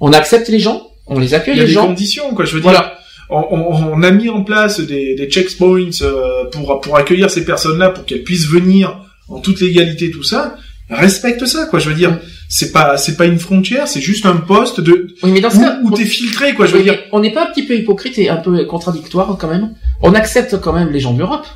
On 0.02 0.12
accepte 0.12 0.50
les 0.50 0.60
gens, 0.60 0.90
on 1.08 1.18
les 1.18 1.34
accueille 1.34 1.56
il 1.56 1.60
y 1.60 1.62
a 1.62 1.64
les 1.64 1.70
des 1.70 1.74
gens. 1.76 1.88
conditions, 1.88 2.34
quoi. 2.36 2.44
Je 2.44 2.56
veux 2.56 2.62
dire. 2.62 2.72
Voilà. 2.72 2.98
On, 3.34 3.48
on, 3.52 3.94
on, 3.94 4.04
a 4.04 4.12
mis 4.12 4.30
en 4.30 4.44
place 4.44 4.80
des, 4.80 5.16
des 5.16 5.28
checkpoints 5.28 5.90
euh, 6.02 6.46
pour 6.52 6.82
pour 6.82 6.98
accueillir 6.98 7.30
ces 7.32 7.44
personnes-là, 7.44 7.90
pour 7.90 8.06
qu'elles 8.06 8.24
puissent 8.24 8.48
venir 8.48 9.00
en 9.28 9.40
toute 9.40 9.60
légalité, 9.60 10.12
tout 10.12 10.24
ça. 10.24 10.56
Respecte 10.90 11.46
ça, 11.46 11.66
quoi. 11.66 11.80
Je 11.80 11.90
veux 11.90 11.96
dire, 11.96 12.20
c'est 12.50 12.72
pas 12.72 12.98
c'est 12.98 13.18
pas 13.18 13.26
une 13.26 13.40
frontière, 13.40 13.88
c'est 13.88 14.02
juste 14.02 14.26
un 14.26 14.36
poste 14.36 14.82
de 14.82 15.16
oui, 15.24 15.32
mais 15.32 15.42
dans 15.42 15.50
ce 15.50 15.58
où, 15.58 15.62
cas, 15.62 15.80
où 15.84 15.92
t'es 15.92 16.06
filtré, 16.06 16.54
quoi. 16.54 16.68
Je 16.68 16.74
veux 16.74 16.80
oui, 16.80 16.84
dire. 16.84 17.00
On 17.12 17.20
n'est 17.20 17.32
pas 17.32 17.48
un 17.48 17.52
petit 17.52 17.64
peu 17.64 17.76
hypocrite 17.76 18.18
et 18.20 18.30
un 18.30 18.38
peu 18.38 18.66
contradictoire 18.66 19.36
quand 19.40 19.50
même. 19.50 19.74
On 20.02 20.14
accepte 20.14 20.60
quand 20.62 20.74
même 20.74 20.92
les 20.92 21.00
gens 21.00 21.14
d'Europe 21.14 21.48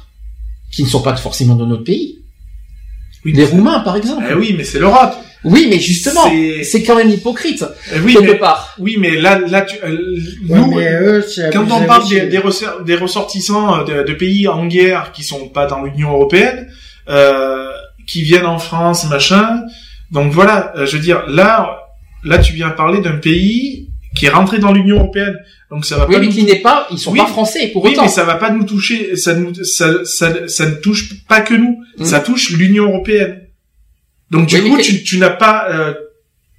qui 0.72 0.84
ne 0.84 0.88
sont 0.88 1.02
pas 1.02 1.16
forcément 1.16 1.56
de 1.56 1.66
notre 1.66 1.84
pays. 1.84 2.20
Oui, 3.26 3.34
les 3.34 3.46
Roumains, 3.46 3.82
par 3.82 3.96
exemple. 3.98 4.26
Eh 4.30 4.34
oui, 4.34 4.56
mais 4.58 4.64
c'est 4.64 4.80
l'Europe. 4.80 5.16
Oui, 5.44 5.68
mais 5.70 5.80
justement, 5.80 6.24
C'est- 6.64 6.84
quand 6.84 6.96
même 6.96 7.10
hypocrite 7.10 7.64
Eh 7.96 8.00
oui, 8.00 8.14
quelque 8.14 8.32
mais 8.32 8.38
part. 8.38 8.76
oui, 8.80 8.98
mais 9.00 9.12
là 9.20 9.40
là 9.40 9.62
tu, 9.62 9.76
euh, 9.84 9.98
nous 10.50 10.80
eux, 10.80 11.24
c'est 11.28 11.54
quand 11.54 11.70
on 11.72 11.86
parle 11.86 12.08
des, 12.10 12.22
des, 12.28 12.40
ressor- 12.40 12.84
des 12.84 12.96
ressortissants 12.96 13.84
de, 13.84 14.04
de 14.04 14.14
pays 14.14 14.48
en 14.48 14.66
guerre 14.66 15.12
qui 15.14 15.24
sont 15.24 15.48
pas 15.50 15.66
dans 15.68 15.84
l'Union 15.84 16.12
européenne, 16.12 16.68
euh, 17.10 17.68
qui 18.08 18.24
viennent 18.24 18.46
en 18.48 18.60
France, 18.60 19.08
machin. 19.10 19.62
Donc 20.12 20.32
voilà, 20.34 20.74
euh, 20.76 20.86
je 20.86 20.98
veux 20.98 21.04
dire, 21.04 21.24
là, 21.28 21.78
là, 22.24 22.40
tu 22.40 22.54
viens 22.54 22.70
parler 22.70 23.02
d'un 23.02 23.18
pays 23.18 23.90
qui 24.16 24.26
est 24.26 24.30
rentré 24.30 24.58
dans 24.60 24.72
l'Union 24.74 24.98
européenne. 24.98 25.38
Donc 25.70 25.86
ça 25.86 25.98
va 25.98 26.08
Oui, 26.08 26.14
pas 26.16 26.20
mais 26.22 26.26
nous... 26.28 26.32
qui 26.32 26.44
n'est 26.44 26.56
pas, 26.62 26.88
ils 26.92 26.98
sont 26.98 27.12
Oui. 27.12 27.20
pas 27.20 27.26
français 27.28 27.68
pour 27.68 27.84
Oui, 27.84 27.92
autant. 27.92 28.04
mais 28.04 28.08
ça 28.10 28.24
va 28.24 28.36
pas 28.36 28.50
nous 28.50 28.64
toucher. 28.64 29.16
Ça, 29.18 29.34
nous, 29.36 29.54
ça, 29.64 30.04
ça, 30.06 30.48
ça 30.48 30.66
ne 30.66 30.76
touche 30.76 31.24
pas 31.28 31.42
que 31.42 31.54
nous. 31.54 31.84
Mm. 32.00 32.06
Ça 32.06 32.22
touche 32.22 32.50
l'Union 32.52 32.86
européenne. 32.86 33.42
Donc 34.32 34.48
du 34.48 34.56
Oui, 34.60 34.70
coup, 34.70 34.78
tu, 34.82 35.04
tu 35.04 35.18
n'as 35.18 35.30
pas, 35.30 35.68
euh, 35.72 35.94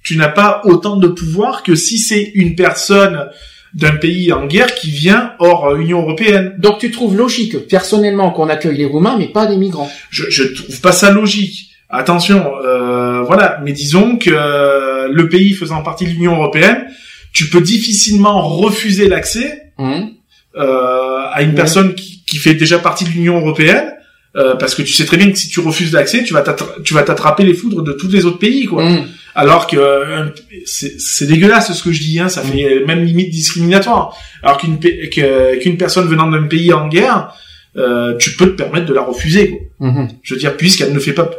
tu 0.03 0.17
n'as 0.17 0.29
pas 0.29 0.61
autant 0.65 0.97
de 0.97 1.07
pouvoir 1.07 1.63
que 1.63 1.75
si 1.75 1.99
c'est 1.99 2.31
une 2.35 2.55
personne 2.55 3.27
d'un 3.75 3.95
pays 3.97 4.31
en 4.33 4.47
guerre 4.47 4.73
qui 4.73 4.89
vient 4.89 5.33
hors 5.37 5.67
euh, 5.67 5.77
Union 5.77 6.01
européenne. 6.01 6.55
Donc 6.57 6.79
tu 6.79 6.89
trouves 6.89 7.15
logique, 7.15 7.67
personnellement, 7.67 8.31
qu'on 8.31 8.49
accueille 8.49 8.77
les 8.77 8.85
Roumains, 8.85 9.15
mais 9.19 9.27
pas 9.27 9.45
des 9.45 9.57
migrants. 9.57 9.91
Je, 10.09 10.23
je 10.29 10.43
trouve 10.43 10.81
pas 10.81 10.91
ça 10.91 11.11
logique. 11.11 11.69
Attention, 11.91 12.51
euh, 12.65 13.21
voilà. 13.23 13.59
Mais 13.63 13.71
disons 13.71 14.17
que 14.17 14.31
euh, 14.33 15.07
le 15.11 15.29
pays 15.29 15.53
faisant 15.53 15.81
partie 15.83 16.05
de 16.05 16.09
l'Union 16.11 16.35
européenne, 16.35 16.85
tu 17.33 17.49
peux 17.49 17.61
difficilement 17.61 18.41
refuser 18.47 19.07
l'accès 19.07 19.71
Hum. 19.77 20.09
euh, 20.57 21.21
à 21.31 21.41
une 21.43 21.49
Ouais. 21.49 21.55
personne 21.55 21.93
qui, 21.95 22.23
qui 22.25 22.37
fait 22.37 22.53
déjà 22.55 22.79
partie 22.79 23.05
de 23.05 23.11
l'Union 23.11 23.37
européenne, 23.39 23.93
euh, 24.35 24.55
parce 24.55 24.75
que 24.75 24.81
tu 24.83 24.93
sais 24.93 25.05
très 25.05 25.17
bien 25.17 25.31
que 25.31 25.37
si 25.37 25.49
tu 25.49 25.59
refuses 25.59 25.91
l'accès, 25.91 26.23
tu 26.23 26.33
vas 26.33 26.41
t'attra- 26.41 26.75
tu 26.83 26.93
vas 26.93 27.03
t'attraper 27.03 27.43
les 27.43 27.53
foudres 27.53 27.81
de 27.81 27.93
tous 27.93 28.07
les 28.09 28.25
autres 28.25 28.37
pays, 28.39 28.65
quoi. 28.65 28.83
Hum. 28.83 29.05
Alors 29.35 29.67
que 29.67 29.77
euh, 29.77 30.25
c'est 30.65 31.25
dégueulasse 31.27 31.71
ce 31.71 31.83
que 31.83 31.91
je 31.91 31.99
dis, 32.01 32.19
hein, 32.19 32.29
ça 32.29 32.41
fait 32.41 32.83
même 32.85 33.03
limite 33.03 33.29
discriminatoire. 33.29 34.15
Alors 34.43 34.57
qu'une 34.57 35.77
personne 35.77 36.07
venant 36.07 36.27
d'un 36.29 36.43
pays 36.43 36.73
en 36.73 36.87
guerre, 36.87 37.31
euh, 37.77 38.17
tu 38.17 38.35
peux 38.35 38.47
te 38.47 38.55
permettre 38.55 38.85
de 38.87 38.93
la 38.93 39.01
refuser. 39.01 39.49
Quoi. 39.79 39.87
Mhm. 39.91 40.07
Je 40.23 40.33
veux 40.33 40.39
dire, 40.39 40.57
puisqu'elle 40.57 40.93
ne 40.93 40.99
fait 40.99 41.13
pas, 41.13 41.29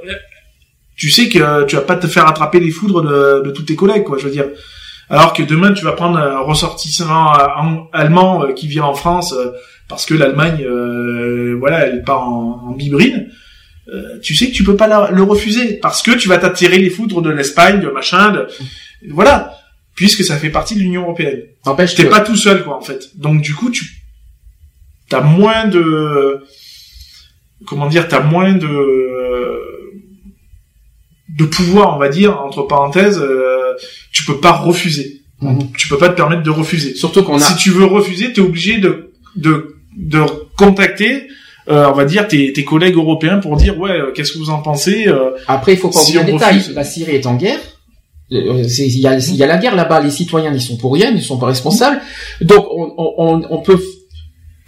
tu 0.96 1.10
sais 1.10 1.28
que 1.28 1.64
tu 1.66 1.76
vas 1.76 1.82
pas 1.82 1.96
te 1.96 2.06
faire 2.06 2.26
attraper 2.26 2.60
les 2.60 2.70
foudres 2.70 3.02
de, 3.02 3.42
de 3.44 3.50
tous 3.50 3.62
tes 3.62 3.76
collègues, 3.76 4.04
quoi. 4.04 4.18
Je 4.18 4.24
veux 4.26 4.32
dire. 4.32 4.46
Alors 5.12 5.32
que 5.32 5.42
demain, 5.42 5.72
tu 5.72 5.84
vas 5.84 5.92
prendre 5.92 6.18
un 6.18 6.38
ressortissant 6.38 7.32
allemand 7.92 8.46
qui 8.54 8.68
vient 8.68 8.84
en 8.84 8.94
France 8.94 9.34
parce 9.90 10.06
que 10.06 10.14
l'Allemagne, 10.14 10.64
euh, 10.64 11.56
voilà, 11.58 11.86
elle 11.86 12.02
part 12.04 12.26
en, 12.26 12.68
en 12.68 12.72
bibrine. 12.72 13.28
euh, 13.92 14.18
tu 14.22 14.34
sais 14.36 14.46
que 14.48 14.54
tu 14.54 14.64
peux 14.64 14.76
pas 14.76 14.86
la- 14.86 15.10
le 15.10 15.22
refuser 15.22 15.74
parce 15.82 16.00
que 16.02 16.12
tu 16.12 16.28
vas 16.28 16.38
t'attirer 16.38 16.78
les 16.78 16.88
foudres 16.90 17.20
de 17.20 17.30
l'Espagne, 17.30 17.80
de 17.80 17.88
machin, 17.90 18.30
de 18.32 18.46
voilà, 19.10 19.52
puisque 19.96 20.22
ça 20.24 20.36
fait 20.38 20.50
partie 20.50 20.74
de 20.76 20.80
l'Union 20.80 21.02
européenne. 21.02 21.40
N'empêche 21.66 21.94
T'es 21.96 22.04
que- 22.04 22.08
pas 22.10 22.20
tout 22.20 22.36
seul, 22.36 22.62
quoi, 22.64 22.76
en 22.76 22.80
fait. 22.80 23.10
Donc 23.16 23.42
du 23.42 23.54
coup, 23.54 23.70
tu 23.70 23.84
t'as 25.08 25.20
moins 25.22 25.66
de 25.66 26.44
comment 27.66 27.88
dire, 27.88 28.06
t'as 28.08 28.20
moins 28.22 28.52
de 28.54 29.60
de 31.38 31.44
pouvoir, 31.44 31.96
on 31.96 31.98
va 31.98 32.08
dire, 32.08 32.40
entre 32.40 32.62
parenthèses, 32.62 33.18
euh, 33.20 33.72
tu 34.12 34.24
peux 34.24 34.38
pas 34.40 34.52
refuser. 34.52 35.22
Mhm. 35.40 35.72
Tu 35.76 35.88
peux 35.88 35.96
pas 35.96 36.08
te 36.10 36.16
permettre 36.16 36.42
de 36.42 36.50
refuser. 36.50 36.94
Surtout 36.94 37.22
qu'on 37.22 37.36
a. 37.36 37.40
Si 37.40 37.56
tu 37.56 37.70
veux 37.70 37.84
refuser, 37.86 38.32
t'es 38.32 38.40
obligé 38.40 38.78
de 38.78 39.12
de 39.36 39.76
de 39.96 40.20
contacter, 40.56 41.26
euh, 41.68 41.86
on 41.88 41.92
va 41.92 42.04
dire, 42.04 42.26
tes, 42.28 42.52
tes 42.52 42.64
collègues 42.64 42.96
européens 42.96 43.38
pour 43.38 43.56
dire 43.56 43.78
ouais, 43.78 43.90
euh, 43.90 44.12
qu'est-ce 44.14 44.32
que 44.32 44.38
vous 44.38 44.50
en 44.50 44.62
pensez 44.62 45.08
euh, 45.08 45.30
Après, 45.48 45.72
il 45.74 45.78
faut 45.78 45.90
pas 45.90 46.00
Si 46.00 46.16
oublier 46.18 46.32
détail. 46.34 46.58
refuse- 46.58 46.74
La 46.74 46.84
Syrie 46.84 47.16
est 47.16 47.26
en 47.26 47.34
guerre. 47.36 47.58
Euh, 48.32 48.62
c'est- 48.68 48.86
Il 48.86 49.00
y 49.00 49.06
a, 49.06 49.18
il 49.18 49.36
y 49.36 49.42
a 49.42 49.46
la 49.46 49.58
guerre 49.58 49.74
là-bas. 49.74 50.00
Les 50.00 50.10
citoyens 50.10 50.52
n'y 50.52 50.60
sont 50.60 50.76
pour 50.76 50.94
rien, 50.94 51.10
ils 51.10 51.16
ne 51.16 51.20
sont 51.20 51.38
pas 51.38 51.46
responsables. 51.46 52.00
Donc, 52.40 52.64
on, 52.70 52.92
on, 52.96 53.42
on- 53.50 53.58
peut, 53.62 53.80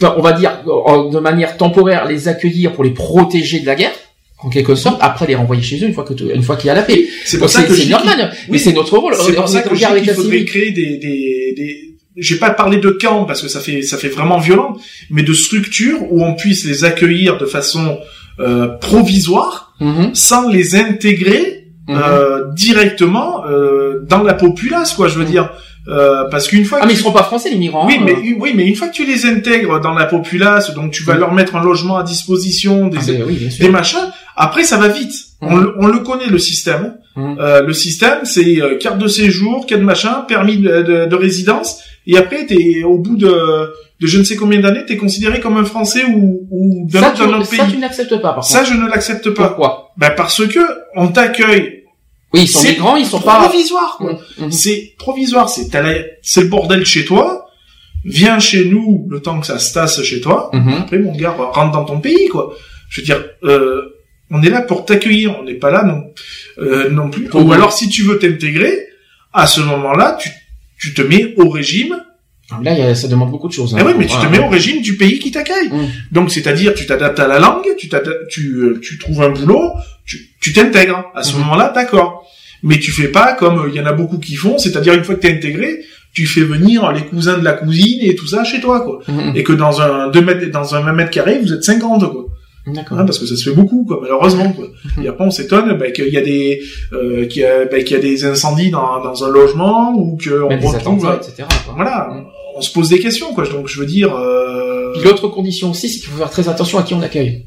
on 0.03 0.21
va 0.21 0.33
dire, 0.33 0.59
euh, 0.67 1.11
de 1.11 1.19
manière 1.21 1.57
temporaire, 1.57 2.07
les 2.07 2.27
accueillir 2.29 2.73
pour 2.73 2.83
les 2.85 2.91
protéger 2.91 3.61
de 3.61 3.67
la 3.67 3.77
guerre, 3.77 3.93
en 4.39 4.49
quelque 4.51 4.75
sorte. 4.75 4.99
Après, 5.01 5.29
les 5.29 5.37
renvoyer 5.37 5.63
chez 5.63 5.79
eux 5.83 5.87
une 5.87 5.95
fois 5.95 6.03
que 6.05 6.15
une 6.35 6.43
fois 6.43 6.57
qu'il 6.57 6.67
y 6.67 6.71
a 6.71 6.75
la 6.75 6.83
paix. 6.83 7.07
C'est 7.25 7.39
pour 7.39 7.49
ça 7.49 7.63
que 7.63 7.73
c'est 7.75 7.89
normal. 7.89 8.31
Oui. 8.33 8.39
Mais 8.51 8.59
c'est 8.59 8.73
notre 8.73 8.99
rôle. 8.99 9.15
C'est 9.25 9.33
pour 9.35 9.49
ça 9.49 9.63
que 9.63 9.69
la 9.81 10.15
faudrait 10.15 10.45
créer 10.45 10.73
des, 10.73 10.99
des, 10.99 11.55
des... 11.57 11.92
J'ai 12.17 12.37
pas 12.37 12.51
parlé 12.51 12.77
de 12.79 12.91
camps 12.91 13.25
parce 13.25 13.41
que 13.43 13.49
ça 13.49 13.61
fait 13.61 13.83
ça 13.83 13.97
fait 13.97 14.09
vraiment 14.09 14.39
violent, 14.39 14.77
mais 15.11 15.23
de 15.23 15.33
structures 15.33 16.01
où 16.13 16.23
on 16.25 16.35
puisse 16.35 16.65
les 16.65 16.85
accueillir 16.85 17.39
de 17.39 17.47
façon 17.47 17.99
euh, 18.41 18.69
provisoire, 18.69 19.75
Mhm, 19.81 20.15
sans 20.15 20.49
les 20.49 20.77
intégrer 20.77 21.69
mhm. 21.89 21.97
euh, 21.99 22.41
directement 22.55 23.45
euh, 23.47 24.01
dans 24.09 24.23
la 24.23 24.35
populace, 24.35 24.93
quoi. 24.95 25.09
Je 25.09 25.19
veux 25.19 25.25
dire, 25.25 25.51
euh, 25.89 26.25
parce 26.31 26.47
qu'une 26.49 26.65
fois 26.65 26.79
Ah, 26.81 26.83
que 26.83 26.89
mais 26.89 26.95
ils 26.95 26.99
seront 26.99 27.13
pas 27.13 27.25
français, 27.25 27.51
les 27.51 27.57
migrants. 27.59 27.87
oui, 27.87 27.97
hein. 27.99 28.03
mais 28.05 28.15
oui, 28.39 28.53
mais 28.55 28.65
une 28.67 28.77
fois 28.77 28.89
que 28.89 28.95
tu 28.95 29.05
les 29.05 29.27
intègres 29.27 29.81
dans 29.81 29.93
la 29.95 30.07
populace, 30.07 30.73
donc 30.75 30.93
tu 30.93 31.03
vas 31.03 31.15
Mhm. 31.15 31.21
leur 31.21 31.33
mettre 31.35 31.57
un 31.57 31.65
logement 31.65 31.97
à 31.97 32.05
disposition, 32.05 32.89
des, 32.89 32.99
Ah, 33.01 33.05
ben 33.07 33.25
oui, 33.27 33.49
des 33.59 33.69
machins. 33.69 34.09
Après, 34.37 34.65
ça 34.65 34.77
va 34.77 34.89
vite. 34.89 35.15
On, 35.41 35.51
Mhm. 35.57 35.63
le- 35.63 35.75
on 35.79 35.87
le 35.89 35.99
connaît 35.99 36.27
le 36.29 36.39
système. 36.39 36.95
Mhm. 37.17 37.37
Euh, 37.41 37.63
le 37.63 37.73
système, 37.73 38.21
c'est 38.25 38.63
euh, 38.63 38.79
carte 38.79 38.99
de 38.99 39.09
séjour, 39.09 39.67
carte 39.67 39.81
de 39.81 39.87
machin, 39.87 40.25
permis 40.29 40.57
de, 40.59 40.83
de- 40.83 41.07
de 41.07 41.17
résidence, 41.17 41.81
et 42.07 42.17
après, 42.17 42.47
t'es 42.47 42.83
au 42.85 42.99
bout 42.99 43.17
de, 43.17 43.29
de 44.01 44.07
je 44.07 44.19
ne 44.19 44.25
sais 44.25 44.37
combien 44.37 44.61
d'années, 44.61 44.85
t'es 44.87 44.97
considéré 44.97 45.41
comme 45.41 45.57
un 45.57 45.65
Français 45.65 46.05
ou, 46.05 46.47
ou 46.51 46.89
d'un 46.91 47.01
Ça, 47.01 47.13
autre, 47.13 47.27
autre 47.39 47.45
ça, 47.47 47.65
pays. 47.65 47.73
tu 47.75 47.79
n'acceptes 47.79 48.21
pas, 48.21 48.33
par 48.35 48.45
Ça, 48.45 48.61
contre. 48.61 48.73
je 48.73 48.77
ne 48.79 48.89
l'accepte 48.89 49.31
pas. 49.31 49.49
Pourquoi 49.49 49.93
Ben 49.97 50.11
parce 50.17 50.47
que 50.47 50.61
on 50.97 51.09
t'accueille. 51.09 51.85
Oui, 52.35 52.43
ils 52.43 52.49
sont 52.49 52.63
migrants, 52.67 52.97
ils 52.97 53.07
sont 53.07 53.21
pas. 53.21 53.41
provisoire. 53.47 53.97
Quoi. 53.99 54.13
Mhm, 54.39 54.45
mhm. 54.47 54.53
C'est 54.53 54.95
provisoire. 54.99 55.49
C'est 55.49 55.69
c'est 56.23 56.41
le 56.41 56.49
bordel 56.49 56.85
chez 56.87 57.05
toi. 57.05 57.47
Viens 58.05 58.41
chez 58.41 58.65
nous 58.65 59.07
le 59.11 59.21
temps 59.21 59.39
que 59.39 59.47
ça 59.47 59.59
se 59.61 59.73
tasse 59.73 60.03
chez 60.03 60.21
toi. 60.21 60.51
Mhm. 60.53 60.73
Après, 60.81 60.99
mon 60.99 61.15
gars, 61.15 61.31
rentre 61.31 61.71
dans 61.73 61.85
ton 61.85 62.01
pays, 62.01 62.29
quoi. 62.29 62.55
Je 62.89 63.01
veux 63.01 63.05
dire, 63.05 63.23
euh, 63.45 63.83
on 64.31 64.43
est 64.43 64.51
là 64.51 64.63
pour 64.63 64.85
t'accueillir. 64.87 65.37
On 65.39 65.45
n'est 65.45 65.55
pas 65.55 65.71
là 65.71 65.85
non, 65.85 66.03
euh, 66.59 66.91
non 66.91 67.11
plus. 67.11 67.29
Ou 67.33 67.53
alors, 67.53 67.73
si 67.73 67.89
tu 67.89 68.03
veux 68.03 68.19
t'intégrer, 68.19 68.87
à 69.33 69.47
ce 69.47 69.61
moment-là, 69.61 70.19
tu, 70.21 70.31
tu 70.83 70.95
te 70.95 71.03
mets 71.03 71.35
au 71.37 71.49
régime. 71.49 71.97
Là, 72.63 72.73
il 72.73 72.79
y 72.79 72.83
a- 72.83 72.95
ça 72.95 73.09
demande 73.09 73.31
beaucoup 73.31 73.49
de 73.49 73.53
choses. 73.53 73.75
hein. 73.75 73.79
Eh 73.81 73.85
oui, 73.87 73.93
mais 73.97 74.07
tu 74.07 74.17
te 74.17 74.27
mets 74.27 74.41
au 74.41 74.49
régime 74.49 74.83
du 74.83 74.97
pays 74.97 75.19
qui 75.21 75.31
t'accueille. 75.31 75.71
Mhm. 75.71 75.89
Donc, 76.11 76.31
c'est-à-dire, 76.31 76.75
tu 76.75 76.85
t'adaptes 76.87 77.19
à 77.21 77.27
la 77.29 77.39
langue, 77.39 77.65
tu 77.79 77.89
t'adaptes- 77.89 78.29
tu, 78.29 78.43
euh, 78.57 78.81
tu 78.83 78.99
trouves 78.99 79.23
un 79.23 79.31
boulot, 79.31 79.63
tu, 80.05 80.17
tu 80.41 80.53
t'intègres. 80.53 81.05
À 81.15 81.23
ce 81.23 81.33
Mhm. 81.35 81.41
moment-là, 81.43 81.73
d'accord. 81.75 82.27
Mais 82.63 82.79
tu 82.79 82.91
fais 82.93 83.09
pas 83.09 83.33
comme 83.35 83.59
euh, 83.61 83.69
il 83.73 83.75
y 83.75 83.81
en 83.81 83.87
a 83.87 83.93
beaucoup 83.93 84.19
qui 84.19 84.35
font, 84.35 84.59
c'est-à-dire 84.59 84.93
une 84.95 85.05
fois 85.05 85.15
que 85.15 85.21
t'es 85.21 85.33
intégré, 85.33 85.81
tu 86.13 86.27
fais 86.27 86.43
venir 86.43 86.93
les 86.93 87.03
cousins 87.07 87.39
de 87.39 87.45
la 87.45 87.53
cousine 87.55 88.01
et 88.03 88.15
tout 88.15 88.27
ça 88.27 88.45
chez 88.45 88.61
toi, 88.61 88.81
quoi. 88.83 88.99
Mhm. 89.09 89.33
Et 89.35 89.43
que 89.45 89.53
dans 89.55 89.81
un 89.81 90.11
deux 90.11 90.21
mètres, 90.21 90.51
dans 90.51 90.75
un 90.75 90.81
20 90.81 90.93
mètres 90.93 91.11
carrés, 91.11 91.39
vous 91.43 91.53
êtes 91.55 91.65
50, 91.65 92.03
quoi. 92.13 92.27
D'accord. 92.67 92.99
Hein, 92.99 93.05
parce 93.05 93.19
que 93.19 93.27
ça 93.27 93.35
se 93.37 93.51
fait 93.51 93.57
beaucoup, 93.57 93.85
quoi, 93.85 93.99
malheureusement. 94.01 94.53
Quoi. 94.53 94.67
Et 95.03 95.09
après, 95.09 95.25
on 95.25 95.31
s'étonne 95.31 95.77
bah, 95.79 95.91
qu'il 95.91 96.09
y 96.09 96.17
a 96.17 96.21
des 96.23 96.63
euh, 96.93 97.27
qu'il 97.27 97.43
y 97.43 97.45
a, 97.45 97.65
bah, 97.65 97.81
qu'il 97.83 97.97
y 97.97 97.99
a 97.99 98.03
des 98.03 98.25
incendies 98.25 98.71
dans, 98.71 99.03
dans 99.03 99.25
un 99.25 99.29
logement 99.31 99.93
ou 99.97 100.17
qu'on 100.17 100.49
retrouve. 100.69 101.11
etc. 101.17 101.49
quoi. 101.65 101.75
Voilà, 101.75 102.09
Mhm. 102.13 102.25
on 102.57 102.61
se 102.61 102.73
pose 102.73 102.89
des 102.89 103.01
questions, 103.01 103.35
quoi. 103.35 103.47
Donc, 103.49 103.67
je 103.67 103.81
veux 103.81 103.87
dire. 103.87 104.15
Euh... 104.15 104.93
Puis 104.95 105.03
l'autre 105.03 105.27
condition 105.29 105.71
aussi, 105.71 105.89
c'est 105.89 106.01
qu'il 106.01 106.11
faut 106.11 106.19
faire 106.19 106.31
très 106.31 106.49
attention 106.49 106.79
à 106.79 106.83
qui 106.83 106.95
on 106.95 107.03
accueille. 107.03 107.47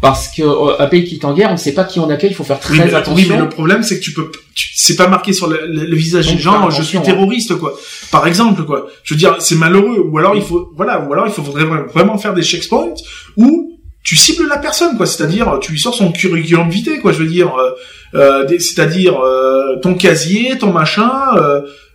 parce 0.00 0.28
que 0.28 0.42
euh, 0.42 0.80
un 0.80 0.86
pays 0.86 1.04
qui 1.04 1.14
est 1.16 1.24
en 1.24 1.32
guerre, 1.32 1.48
on 1.50 1.52
ne 1.52 1.56
sait 1.56 1.72
pas 1.74 1.84
qui 1.84 1.98
on 2.00 2.10
accueille, 2.10 2.30
il 2.30 2.34
faut 2.34 2.44
faire 2.44 2.60
très 2.60 2.74
oui, 2.74 2.80
mais, 2.84 2.94
attention. 2.94 3.14
Oui, 3.14 3.26
mais 3.30 3.38
le 3.38 3.48
problème 3.48 3.82
c'est 3.84 3.98
que 3.98 4.04
tu 4.04 4.12
peux, 4.12 4.30
c'est 4.74 4.96
pas 4.96 5.06
marqué 5.08 5.32
sur 5.32 5.46
le, 5.46 5.60
le, 5.66 5.96
visage 5.96 6.32
des 6.32 6.38
gens. 6.38 6.68
Je 6.70 6.82
suis 6.82 6.98
hein. 6.98 7.02
terroriste, 7.02 7.56
quoi. 7.56 7.72
Par 8.10 8.26
exemple, 8.26 8.64
quoi. 8.64 8.88
Je 9.04 9.14
veux 9.14 9.18
dire, 9.18 9.36
c'est 9.40 9.54
malheureux. 9.54 10.00
Ou 10.08 10.18
alors 10.18 10.34
il 10.36 10.42
faut, 10.42 10.70
voilà, 10.76 11.04
ou 11.04 11.12
alors 11.12 11.26
il 11.26 11.32
faut 11.32 11.42
vraiment, 11.42 11.84
vraiment 11.92 12.18
faire 12.18 12.34
des 12.34 12.42
checkpoints 12.42 12.94
où 13.36 13.71
tu 14.02 14.16
cibles 14.16 14.48
la 14.48 14.58
personne, 14.58 14.96
quoi. 14.96 15.06
C'est-à-dire, 15.06 15.58
tu 15.60 15.72
lui 15.72 15.78
sors 15.78 15.94
son 15.94 16.12
curriculum 16.12 16.68
vitae, 16.68 16.98
quoi. 17.00 17.12
Je 17.12 17.18
veux 17.18 17.28
dire, 17.28 17.54
euh, 17.56 17.70
euh 18.14 18.58
c'est-à-dire 18.58 19.20
euh, 19.20 19.76
ton 19.80 19.94
casier, 19.94 20.58
ton 20.58 20.72
machin. 20.72 21.10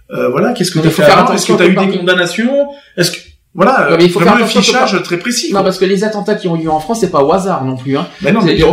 Euh, 0.09 0.29
voilà, 0.29 0.53
qu'est-ce 0.53 0.71
que 0.71 0.79
tu 0.79 0.87
as 0.87 0.91
fait 0.91 1.03
Est-ce 1.33 1.45
que 1.45 1.53
tu 1.53 1.63
as 1.63 1.67
eu 1.67 1.75
des 1.75 1.97
condamnations? 1.97 2.67
Est-ce 2.95 3.11
que 3.11 3.17
voilà, 3.57 3.87
mais 3.97 4.05
il 4.05 4.11
faut 4.11 4.19
vraiment 4.19 4.45
faire 4.45 4.59
un 4.59 4.61
fichage 4.61 5.01
très 5.01 5.17
précis. 5.17 5.51
Non, 5.51 5.63
parce 5.63 5.79
que 5.79 5.85
les 5.85 6.03
attentats 6.03 6.35
qui 6.35 6.47
ont 6.47 6.55
eu 6.55 6.65
lieu 6.65 6.69
en 6.69 6.79
France, 6.79 6.99
c'est 6.99 7.09
pas 7.09 7.23
au 7.23 7.33
hasard 7.33 7.65
non 7.65 7.75
plus. 7.75 7.97
Hein. 7.97 8.07
Mais 8.21 8.31
non, 8.31 8.41
c'est 8.41 8.53
des 8.53 8.63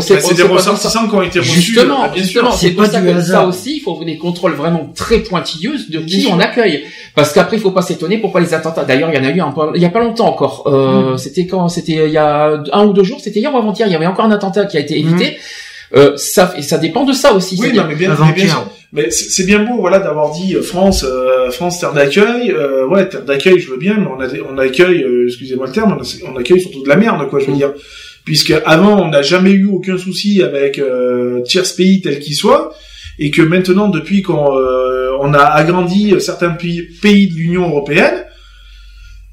ressortissants 0.42 1.08
qui 1.08 1.14
ont 1.14 1.22
été 1.22 1.38
reçus. 1.38 1.60
Justement, 1.60 2.02
bien 2.02 2.22
justement, 2.22 2.52
c'est 2.52 2.72
pas 2.72 2.84
ça 2.90 3.00
que 3.00 3.20
ça 3.22 3.46
aussi, 3.46 3.78
il 3.78 3.80
faut 3.80 3.98
des 4.04 4.18
contrôles 4.18 4.52
vraiment 4.52 4.92
très 4.94 5.20
pointilleux 5.20 5.76
de 5.88 6.00
qui 6.00 6.28
on 6.30 6.38
accueille. 6.38 6.84
Parce 7.14 7.32
qu'après, 7.32 7.56
il 7.56 7.62
faut 7.62 7.70
pas 7.70 7.80
s'étonner 7.80 8.18
pourquoi 8.18 8.42
les 8.42 8.52
attentats. 8.52 8.84
D'ailleurs, 8.84 9.08
il 9.10 9.16
y 9.16 9.18
en 9.18 9.24
a 9.24 9.30
eu 9.30 9.40
un 9.40 9.54
il 9.74 9.80
y 9.80 9.86
a 9.86 9.90
pas 9.90 10.00
longtemps 10.00 10.28
encore. 10.28 10.64
Euh, 10.66 11.14
mm. 11.14 11.18
C'était 11.18 11.46
quand 11.46 11.70
C'était 11.70 12.06
il 12.06 12.12
y 12.12 12.18
a 12.18 12.62
un 12.72 12.84
ou 12.84 12.92
deux 12.92 13.04
jours. 13.04 13.20
C'était 13.22 13.40
hier 13.40 13.54
ou 13.54 13.56
avant-hier. 13.56 13.88
Il 13.88 13.92
y 13.92 13.96
avait 13.96 14.06
encore 14.06 14.26
un 14.26 14.32
attentat 14.32 14.66
qui 14.66 14.76
a 14.76 14.80
été 14.80 14.98
évité. 14.98 15.30
Mm. 15.30 15.96
Euh, 15.96 16.16
ça, 16.16 16.52
et 16.58 16.62
ça 16.62 16.76
dépend 16.76 17.04
de 17.04 17.14
ça 17.14 17.32
aussi. 17.32 17.56
Oui, 17.58 17.72
non, 17.72 17.84
mais 17.88 17.94
bien, 17.94 18.14
mais 18.20 18.32
bien 18.32 18.48
sûr. 18.48 18.66
Mais 18.94 19.10
c'est 19.10 19.44
bien 19.44 19.64
beau, 19.64 19.80
voilà, 19.80 19.98
d'avoir 19.98 20.30
dit 20.30 20.54
euh, 20.54 20.62
France, 20.62 21.04
euh, 21.04 21.50
France 21.50 21.80
terre 21.80 21.92
d'accueil. 21.92 22.52
Euh, 22.52 22.86
ouais, 22.86 23.08
terre 23.08 23.24
d'accueil, 23.24 23.58
je 23.58 23.68
veux 23.68 23.76
bien, 23.76 23.96
mais 23.98 24.06
on, 24.06 24.20
a, 24.20 24.28
on 24.48 24.56
accueille, 24.56 25.02
euh, 25.02 25.26
excusez-moi 25.26 25.66
le 25.66 25.72
terme, 25.72 25.98
on, 26.28 26.36
accueille 26.36 26.60
surtout 26.60 26.84
de 26.84 26.88
la 26.88 26.94
merde, 26.94 27.28
quoi, 27.28 27.40
je 27.40 27.46
veux 27.46 27.52
mm. 27.52 27.56
dire. 27.56 27.72
Puisque 28.24 28.54
avant, 28.64 29.04
on 29.04 29.08
n'a 29.08 29.22
jamais 29.22 29.50
eu 29.50 29.66
aucun 29.66 29.98
souci 29.98 30.44
avec 30.44 30.78
euh, 30.78 31.42
tiers 31.42 31.64
pays 31.76 32.02
tel 32.02 32.20
qu'il 32.20 32.36
soit, 32.36 32.72
et 33.18 33.32
que 33.32 33.42
maintenant, 33.42 33.88
depuis 33.88 34.22
qu'on 34.22 34.52
on 35.20 35.34
a 35.34 35.42
agrandi 35.42 36.14
certains 36.20 36.50
pays, 36.50 36.82
pays 37.02 37.28
de 37.28 37.34
l'Union 37.34 37.68
européenne, 37.68 38.24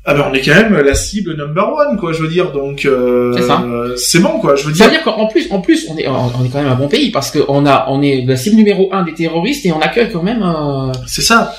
ah 0.03 0.15
ben 0.15 0.25
on 0.29 0.33
est 0.33 0.41
quand 0.41 0.55
même 0.55 0.75
la 0.75 0.95
cible 0.95 1.35
number 1.35 1.73
one 1.73 1.97
quoi 1.97 2.11
je 2.11 2.23
veux 2.23 2.27
dire 2.27 2.51
donc 2.51 2.85
euh, 2.85 3.95
c'est 3.97 4.19
bon 4.19 4.39
quoi 4.39 4.55
je 4.55 4.65
veux 4.65 4.73
dire 4.73 4.85
c'est 4.85 4.89
à 4.89 4.93
dire 4.93 5.03
qu'en 5.03 5.27
plus 5.27 5.47
en 5.51 5.61
plus 5.61 5.87
on 5.91 5.97
est 5.97 6.07
on 6.07 6.43
est 6.43 6.49
quand 6.51 6.61
même 6.61 6.71
un 6.71 6.75
bon 6.75 6.87
pays 6.87 7.11
parce 7.11 7.29
que 7.29 7.39
on 7.47 7.67
a 7.67 7.85
on 7.87 8.01
est 8.01 8.25
la 8.25 8.35
cible 8.35 8.55
numéro 8.55 8.89
un 8.91 9.03
des 9.03 9.13
terroristes 9.13 9.63
et 9.65 9.71
on 9.71 9.79
accueille 9.79 10.11
quand 10.11 10.23
même 10.23 10.41
euh... 10.41 10.91
c'est 11.05 11.21
ça. 11.21 11.53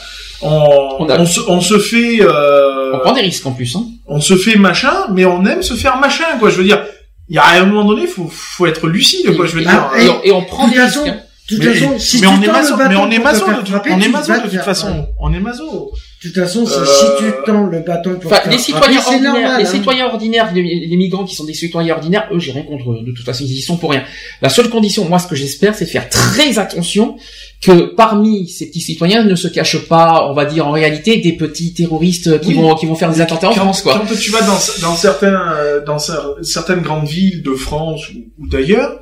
On, 0.44 1.06
on, 1.08 1.24
se, 1.24 1.38
on, 1.46 1.60
se, 1.60 1.78
fait 1.78 2.20
euh... 2.20 2.94
on 2.94 2.98
prend 2.98 3.12
des 3.12 3.20
risques 3.20 3.46
en 3.46 3.52
plus 3.52 3.76
hein. 3.76 3.84
on 4.08 4.20
se 4.20 4.34
fait 4.34 4.56
machin 4.56 5.06
mais 5.12 5.24
on 5.24 5.46
aime 5.46 5.62
se 5.62 5.74
faire 5.74 5.98
machin 5.98 6.24
quoi 6.40 6.50
je 6.50 6.56
veux 6.56 6.64
dire. 6.64 6.84
Il 7.28 7.36
y 7.36 7.38
a 7.38 7.62
un 7.62 7.64
moment 7.64 7.84
donné 7.84 8.08
faut 8.08 8.26
faut 8.28 8.66
être 8.66 8.88
lucide 8.88 9.36
quoi 9.36 9.46
je 9.46 9.54
veux 9.54 9.62
dire. 9.62 9.88
et, 9.96 10.28
et, 10.28 10.32
on 10.32 10.42
prend 10.42 10.66
des 10.66 10.80
risques 10.80 11.06
hein. 11.06 11.20
De 11.56 11.64
toute 11.64 11.74
façon, 11.74 11.98
si 11.98 12.20
mais, 12.20 12.26
on 12.26 12.42
est 12.42 12.46
maso, 12.46 12.76
mais 12.76 12.96
on 12.96 13.10
est 13.10 13.18
maso, 13.18 13.44
on 13.46 14.00
est 14.00 14.08
maso 14.08 14.32
de 14.32 14.48
toute 14.48 14.60
façon. 14.60 15.06
On 15.18 15.32
est 15.32 15.40
maso. 15.40 15.92
De 16.22 16.28
toute 16.28 16.36
façon, 16.36 16.64
si 16.64 17.04
tu 17.18 17.24
tends 17.44 17.66
le 17.66 17.80
bâton 17.80 18.14
pour 18.20 18.32
enfin, 18.32 18.48
les 18.48 18.58
citoyens 18.58 19.00
ordinaires, 19.04 19.58
les 19.58 19.64
hein. 19.64 19.68
citoyens 19.68 20.06
ordinaires, 20.06 20.52
les, 20.54 20.96
migrants 20.96 21.24
qui 21.24 21.34
sont 21.34 21.44
des 21.44 21.52
citoyens 21.52 21.94
ordinaires, 21.94 22.28
eux, 22.32 22.38
j'ai 22.38 22.52
rien 22.52 22.62
contre 22.62 22.92
eux. 22.92 22.98
De 23.04 23.10
toute 23.10 23.24
façon, 23.24 23.42
ils 23.44 23.50
y 23.50 23.60
sont 23.60 23.76
pour 23.76 23.90
rien. 23.90 24.04
La 24.40 24.48
seule 24.48 24.70
condition, 24.70 25.04
moi, 25.08 25.18
ce 25.18 25.26
que 25.26 25.34
j'espère, 25.34 25.74
c'est 25.74 25.84
de 25.84 25.90
faire 25.90 26.08
très 26.08 26.60
attention 26.60 27.16
que 27.60 27.94
parmi 27.96 28.48
ces 28.48 28.68
petits 28.68 28.80
citoyens 28.80 29.24
ne 29.24 29.34
se 29.34 29.48
cachent 29.48 29.88
pas, 29.88 30.28
on 30.30 30.32
va 30.32 30.44
dire 30.44 30.68
en 30.68 30.70
réalité, 30.70 31.16
des 31.16 31.32
petits 31.32 31.74
terroristes 31.74 32.40
qui 32.40 32.54
vont 32.54 32.76
qui 32.76 32.86
vont 32.86 32.94
faire 32.94 33.10
des 33.10 33.20
attentats 33.20 33.48
en 33.48 33.54
France, 33.54 33.82
quoi. 33.82 33.94
Quand 33.94 34.14
tu 34.14 34.30
vas 34.30 34.42
dans 34.42 34.58
dans 34.80 34.94
certains 34.94 35.82
dans 35.84 35.98
certaines 35.98 36.82
grandes 36.82 37.08
villes 37.08 37.42
de 37.42 37.54
France 37.54 38.02
ou, 38.38 38.46
d'ailleurs, 38.46 39.00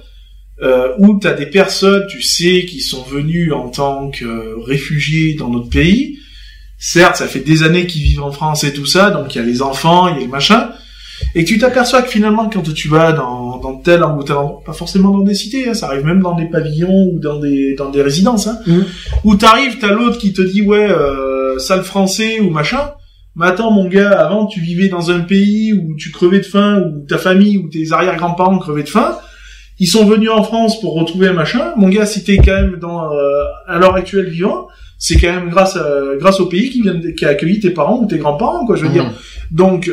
euh, 0.62 0.92
où 0.98 1.18
tu 1.18 1.26
as 1.26 1.32
des 1.32 1.46
personnes, 1.46 2.04
tu 2.08 2.22
sais, 2.22 2.64
qui 2.66 2.80
sont 2.80 3.02
venues 3.02 3.52
en 3.52 3.68
tant 3.68 4.10
que 4.10 4.62
réfugiés 4.64 5.34
dans 5.34 5.48
notre 5.48 5.70
pays, 5.70 6.18
certes, 6.78 7.16
ça 7.16 7.26
fait 7.26 7.40
des 7.40 7.62
années 7.62 7.86
qu'ils 7.86 8.02
vivent 8.02 8.22
en 8.22 8.32
France 8.32 8.64
et 8.64 8.72
tout 8.72 8.86
ça, 8.86 9.10
donc 9.10 9.34
il 9.34 9.38
y 9.38 9.40
a 9.40 9.44
les 9.44 9.62
enfants, 9.62 10.08
il 10.08 10.16
y 10.16 10.20
a 10.20 10.24
le 10.24 10.30
machin, 10.30 10.70
et 11.34 11.44
tu 11.44 11.58
t'aperçois 11.58 12.02
que 12.02 12.08
finalement, 12.08 12.48
quand 12.48 12.62
tu 12.74 12.88
vas 12.88 13.12
dans, 13.12 13.58
dans 13.58 13.76
tel 13.76 14.02
ou 14.02 14.22
tel 14.22 14.36
pas 14.64 14.72
forcément 14.72 15.10
dans 15.10 15.22
des 15.22 15.34
cités, 15.34 15.68
hein, 15.68 15.74
ça 15.74 15.86
arrive 15.86 16.04
même 16.04 16.20
dans 16.20 16.34
des 16.34 16.46
pavillons 16.46 17.10
ou 17.12 17.18
dans 17.18 17.38
des 17.38 17.74
dans 17.74 17.90
des 17.90 18.02
résidences, 18.02 18.46
hein, 18.46 18.58
mmh. 18.66 18.80
où 19.24 19.36
t'arrives, 19.36 19.78
t'as 19.78 19.92
l'autre 19.92 20.18
qui 20.18 20.32
te 20.32 20.42
dit 20.42 20.62
ouais, 20.62 20.90
euh, 20.90 21.58
sale 21.58 21.84
français 21.84 22.40
ou 22.40 22.50
machin. 22.50 22.90
Mais 23.36 23.46
attends, 23.46 23.70
mon 23.70 23.86
gars, 23.88 24.10
avant 24.10 24.46
tu 24.46 24.60
vivais 24.60 24.88
dans 24.88 25.10
un 25.10 25.20
pays 25.20 25.72
où 25.72 25.94
tu 25.96 26.10
crevais 26.10 26.40
de 26.40 26.46
faim, 26.46 26.82
où 26.84 27.06
ta 27.06 27.16
famille 27.16 27.58
ou 27.58 27.68
tes 27.68 27.92
arrière-grands-parents 27.92 28.58
crevaient 28.58 28.82
de 28.82 28.88
faim. 28.88 29.16
Ils 29.80 29.88
sont 29.88 30.04
venus 30.04 30.30
en 30.30 30.42
France 30.42 30.78
pour 30.80 30.94
retrouver 30.94 31.28
un 31.28 31.32
machin. 31.32 31.72
Mon 31.76 31.88
gars, 31.88 32.06
si 32.06 32.22
t'es 32.22 32.36
quand 32.36 32.52
même 32.52 32.76
dans 32.76 33.12
euh, 33.12 33.44
à 33.66 33.78
l'heure 33.78 33.96
actuelle 33.96 34.28
vivant, 34.28 34.68
c'est 34.98 35.18
quand 35.18 35.32
même 35.32 35.48
grâce 35.48 35.76
à, 35.76 35.88
grâce 36.18 36.38
au 36.38 36.46
pays 36.46 36.68
qui 36.70 36.82
vient 36.82 37.00
qui 37.16 37.24
a 37.24 37.30
accueilli 37.30 37.58
tes 37.58 37.70
parents 37.70 38.00
ou 38.02 38.06
tes 38.06 38.18
grands-parents 38.18 38.66
quoi 38.66 38.76
je 38.76 38.84
veux 38.84 38.92
dire. 38.92 39.06
Mmh. 39.06 39.12
donc 39.50 39.90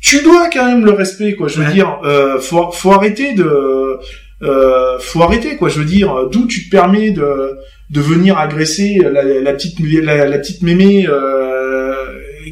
tu 0.00 0.22
dois 0.22 0.48
quand 0.50 0.64
même 0.64 0.84
le 0.84 0.92
respect 0.92 1.34
quoi 1.34 1.48
je 1.48 1.60
veux 1.60 1.70
dire. 1.70 1.98
Euh, 2.04 2.40
faut 2.40 2.70
faut 2.70 2.92
arrêter 2.92 3.34
de 3.34 3.98
euh, 4.42 4.98
faut 4.98 5.22
arrêter 5.22 5.56
quoi 5.56 5.68
je 5.68 5.78
veux 5.78 5.84
dire. 5.84 6.30
D'où 6.32 6.46
tu 6.46 6.64
te 6.64 6.70
permets 6.70 7.10
de 7.10 7.58
de 7.90 8.00
venir 8.00 8.38
agresser 8.38 8.98
la, 9.02 9.22
la 9.22 9.52
petite 9.52 9.78
la, 9.80 10.26
la 10.26 10.38
petite 10.38 10.62
mémé 10.62 11.06
euh, 11.06 11.94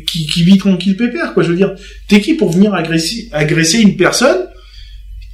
qui, 0.07 0.27
qui 0.27 0.43
vit 0.43 0.59
tranquille 0.59 0.99
pépère 0.99 1.33
quoi 1.33 1.43
je 1.43 1.49
veux 1.49 1.57
dire. 1.57 1.75
T'es 2.09 2.21
qui 2.21 2.35
pour 2.35 2.53
venir 2.53 2.75
agresser 2.75 3.31
agresser 3.33 3.81
une 3.81 3.97
personne 3.97 4.48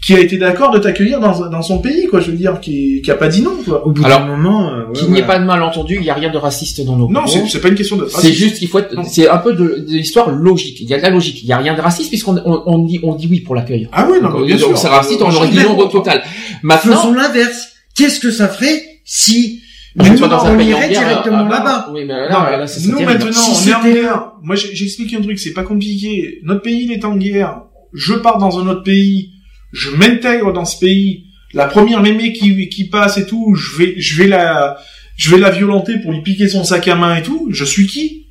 qui 0.05 0.15
a 0.15 0.21
été 0.21 0.37
d'accord 0.37 0.71
de 0.71 0.79
t'accueillir 0.79 1.19
dans, 1.19 1.49
dans 1.49 1.63
son 1.63 1.79
pays, 1.79 2.07
quoi. 2.09 2.21
Je 2.21 2.31
veux 2.31 2.37
dire, 2.37 2.61
qui, 2.61 3.01
qui 3.01 3.11
a 3.11 3.15
pas 3.15 3.29
dit 3.29 3.41
non, 3.41 3.57
quoi. 3.65 3.87
Au 3.87 3.91
bout 3.91 4.03
d'un 4.03 4.27
moment, 4.27 4.69
euh, 4.69 4.93
qu'il 4.93 5.11
n'y 5.11 5.21
ait 5.21 5.27
pas 5.27 5.39
de 5.39 5.45
malentendu, 5.45 5.95
il 5.95 6.03
n'y 6.03 6.11
a 6.11 6.15
rien 6.15 6.31
de 6.31 6.37
raciste 6.37 6.85
dans 6.85 6.97
nos. 6.97 7.09
Non, 7.09 7.27
c'est 7.27 7.61
pas 7.61 7.69
une 7.69 7.75
question 7.75 7.97
de. 7.97 8.07
C'est 8.07 8.33
juste 8.33 8.59
qu'il 8.59 8.69
faut 8.69 8.81
être. 8.81 8.95
C'est 9.07 9.29
un 9.29 9.39
peu 9.39 9.55
de, 9.55 9.87
de 9.89 9.93
l'histoire 9.93 10.31
logique. 10.31 10.79
Il 10.81 10.89
y 10.89 10.95
a 10.95 10.99
de 10.99 11.03
la 11.03 11.09
logique. 11.09 11.43
Il 11.43 11.47
n'y 11.47 11.53
a 11.53 11.59
rien 11.59 11.75
de 11.75 11.81
raciste 11.81 12.11
puisqu'on 12.11 12.37
on, 12.45 12.63
on, 12.67 12.79
dit 12.81 13.01
on 13.03 13.15
dit 13.15 13.29
oui 13.31 13.41
pour 13.41 13.55
l'accueil. 13.55 13.89
Ah 13.93 14.07
oui, 14.11 14.19
non, 14.23 14.31
Donc, 14.31 14.47
bien 14.47 14.59
sûr. 14.59 14.77
C'est 14.77 14.89
raciste, 14.89 15.23
on 15.23 15.35
aurait 15.35 15.49
dit 15.49 15.59
non 15.61 15.79
au 15.79 15.87
total. 15.87 16.23
Maintenant, 16.63 16.97
faisons 16.97 17.15
l'inverse. 17.15 17.71
Qu'est-ce 17.97 18.21
que 18.21 18.31
ça 18.31 18.49
ferait 18.49 18.83
si 19.05 19.61
nous, 19.97 20.23
on 20.23 20.27
dans 20.27 20.57
guerre, 20.57 20.89
directement 20.89 21.45
là-bas? 21.45 21.89
Oui, 21.95 22.05
mais 22.07 22.13
là, 22.13 22.29
non, 22.29 22.59
là, 22.59 22.67
c'est 22.67 22.89
nous 22.89 23.01
maintenant, 23.01 23.31
on 23.31 23.69
est 23.69 23.75
en 23.75 23.85
guerre. 23.85 24.33
Moi, 24.43 24.57
j'explique 24.57 25.15
un 25.15 25.23
truc, 25.23 25.39
c'est 25.39 25.53
pas 25.55 25.63
compliqué. 25.63 26.41
Notre 26.43 26.63
pays, 26.63 26.85
il 26.85 26.93
est 26.93 27.05
en 27.05 27.17
guerre. 27.17 27.63
Je 27.95 28.15
pars 28.15 28.39
dans 28.39 28.59
un 28.59 28.67
autre 28.67 28.83
pays 28.83 29.34
je 29.75 29.91
m'intègre 29.91 30.53
dans 30.53 30.65
ce 30.65 30.79
pays, 30.79 31.27
la 31.53 31.67
première 31.67 32.01
mémé 32.01 32.33
qui, 32.33 32.69
qui 32.69 32.85
passe 32.89 33.19
et 33.19 33.27
tout, 33.27 33.55
je 33.55 33.77
vais, 33.77 33.95
je 33.99 34.17
vais 34.17 34.29
la, 34.29 34.79
je 35.17 35.31
vais 35.31 35.39
la 35.39 35.51
violenter 35.51 35.99
pour 35.99 36.13
lui 36.13 36.23
piquer 36.23 36.49
son 36.49 36.65
sac 36.65 36.89
à 36.89 36.95
main 36.95 37.17
et 37.17 37.23
tout, 37.23 37.49
je 37.51 37.65
suis 37.65 37.87
qui? 37.87 38.29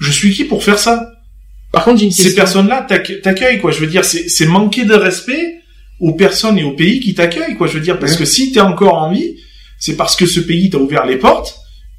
Je 0.00 0.10
suis 0.10 0.32
qui 0.32 0.44
pour 0.44 0.64
faire 0.64 0.78
ça? 0.78 1.12
Par 1.72 1.84
contre, 1.84 2.00
j'ai 2.00 2.06
une 2.06 2.12
Ces 2.12 2.34
personnes-là 2.34 2.86
t'accueillent, 3.22 3.60
quoi. 3.60 3.70
Je 3.70 3.80
veux 3.80 3.86
dire, 3.86 4.04
c'est 4.04 4.46
manquer 4.46 4.84
de 4.84 4.94
respect 4.94 5.60
aux 6.00 6.14
personnes 6.14 6.58
et 6.58 6.64
aux 6.64 6.74
pays 6.74 7.00
qui 7.00 7.14
t'accueillent, 7.14 7.56
quoi. 7.56 7.66
Je 7.66 7.74
veux 7.74 7.80
dire, 7.80 7.98
parce 7.98 8.16
que 8.16 8.24
si 8.24 8.52
t'es 8.52 8.60
encore 8.60 8.94
en 8.94 9.12
vie, 9.12 9.36
c'est 9.78 9.96
parce 9.96 10.16
que 10.16 10.26
ce 10.26 10.40
pays 10.40 10.70
t'a 10.70 10.78
ouvert 10.78 11.04
les 11.04 11.16
portes 11.16 11.58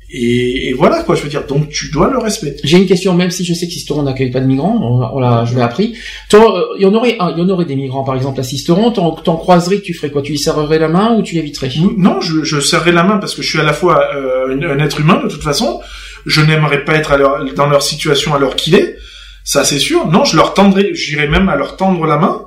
et, 0.10 0.74
voilà 0.74 1.04
quoi, 1.04 1.16
je 1.16 1.24
veux 1.24 1.30
dire. 1.30 1.46
Donc 1.46 1.70
tu 1.70 1.92
dois 1.92 2.10
le 2.10 2.18
respecter. 2.18 2.62
J'ai 2.64 2.78
une 2.78 2.86
question, 2.86 3.14
même 3.14 3.30
si 3.30 3.44
je 3.44 3.54
sais 3.54 3.68
que 3.68 3.74
Sisteron 3.74 4.04
n'accueille 4.04 4.32
pas 4.32 4.40
de 4.40 4.46
migrants, 4.46 5.12
on, 5.14 5.20
l'a, 5.20 5.44
je 5.46 5.54
l'ai 5.54 5.62
appris. 5.62 5.96
Euh, 6.34 6.62
il 6.78 6.84
y 6.84 6.86
en 6.86 6.94
aurait, 6.94 7.18
il 7.20 7.40
y 7.40 7.42
en 7.42 7.50
aurait 7.50 7.66
des 7.66 7.76
migrants 7.76 8.06
par 8.06 8.16
exemple 8.16 8.40
à 8.40 8.44
Sisteron. 8.44 8.92
T'en, 8.92 9.12
t'en 9.12 9.36
croiserais, 9.36 9.82
tu 9.82 9.94
ferais 9.94 10.10
quoi? 10.10 10.22
Tu 10.22 10.32
lui 10.32 10.40
serrerais 10.40 10.80
la 10.80 10.88
main 10.88 11.16
ou 11.18 11.24
tu 11.24 11.36
l'éviterais 11.36 11.70
Non, 11.98 12.22
je, 12.22 12.44
je 12.44 12.60
serrerais 12.62 12.94
la 12.94 13.04
main 13.04 13.18
parce 13.18 13.36
que 13.36 13.42
je 13.42 13.50
suis 13.50 13.60
à 13.60 13.64
la 13.64 13.74
fois 13.74 14.02
euh, 14.16 14.48
un, 14.50 14.80
être 14.80 15.02
humain 15.02 15.22
de 15.22 15.28
toute 15.28 15.44
façon. 15.44 15.82
Je 16.26 16.42
n'aimerais 16.42 16.86
pas 16.86 16.96
être 16.96 17.18
dans 17.56 17.68
leur 17.68 17.82
situation 17.82 18.34
à 18.34 18.40
l'heure 18.40 18.56
qu'il 18.56 18.76
est. 18.76 18.96
Ça 19.44 19.66
c'est 19.66 19.80
sûr. 19.80 20.08
Non, 20.08 20.24
je 20.24 20.38
leur 20.38 20.54
tendrais, 20.54 20.94
j'irais 20.94 21.28
même 21.28 21.50
à 21.50 21.58
leur 21.58 21.76
tendre 21.76 22.06
la 22.06 22.18
main. 22.18 22.44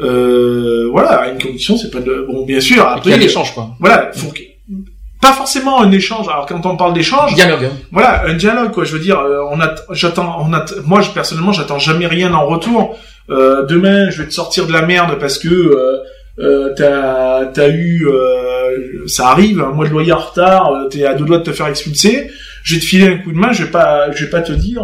Euh, 0.00 0.88
voilà, 0.90 1.10
à 1.10 1.28
une 1.28 1.40
condition, 1.40 1.76
c'est 1.78 1.90
pas 1.90 2.00
de 2.00 2.26
bon, 2.28 2.44
bien 2.44 2.60
sûr. 2.60 2.86
Après, 2.86 3.10
il 3.10 3.12
y 3.12 3.14
a 3.14 3.18
l'échange 3.18 3.54
quoi. 3.54 3.76
Voilà, 3.80 4.10
faut 4.12 4.32
pas 5.20 5.32
forcément 5.32 5.80
un 5.80 5.90
échange. 5.92 6.28
Alors 6.28 6.46
quand 6.46 6.64
on 6.66 6.76
parle 6.76 6.92
d'échange, 6.92 7.34
dialogue. 7.34 7.64
Hein. 7.64 7.76
Voilà, 7.90 8.24
un 8.26 8.34
dialogue 8.34 8.72
quoi. 8.72 8.84
Je 8.84 8.92
veux 8.92 8.98
dire, 8.98 9.18
euh, 9.18 9.40
on 9.50 9.60
a, 9.60 9.74
j'attends, 9.90 10.38
on 10.40 10.52
a, 10.52 10.64
moi 10.84 11.00
je, 11.00 11.10
personnellement, 11.10 11.52
j'attends 11.52 11.78
jamais 11.78 12.06
rien 12.06 12.32
en 12.34 12.46
retour. 12.46 12.98
Euh, 13.30 13.64
demain, 13.66 14.10
je 14.10 14.22
vais 14.22 14.28
te 14.28 14.34
sortir 14.34 14.66
de 14.66 14.72
la 14.72 14.82
merde 14.82 15.18
parce 15.18 15.38
que 15.38 15.48
euh, 15.48 15.98
euh 16.38 16.74
t'as, 16.76 17.46
t'as 17.46 17.68
eu, 17.68 18.06
euh, 18.06 19.06
ça 19.06 19.28
arrive, 19.28 19.60
un 19.60 19.72
mois 19.72 19.86
de 19.86 19.90
loyer 19.90 20.12
en 20.12 20.18
retard, 20.18 20.70
t'es 20.90 21.04
à 21.04 21.14
deux 21.14 21.24
doigts 21.24 21.38
de 21.38 21.44
te 21.44 21.52
faire 21.52 21.66
expulser. 21.66 22.30
Je 22.62 22.74
vais 22.74 22.80
te 22.80 22.84
filer 22.84 23.06
un 23.06 23.18
coup 23.18 23.32
de 23.32 23.38
main. 23.38 23.52
Je 23.52 23.64
vais 23.64 23.70
pas, 23.70 24.10
je 24.12 24.24
vais 24.24 24.30
pas 24.30 24.42
te 24.42 24.52
dire. 24.52 24.82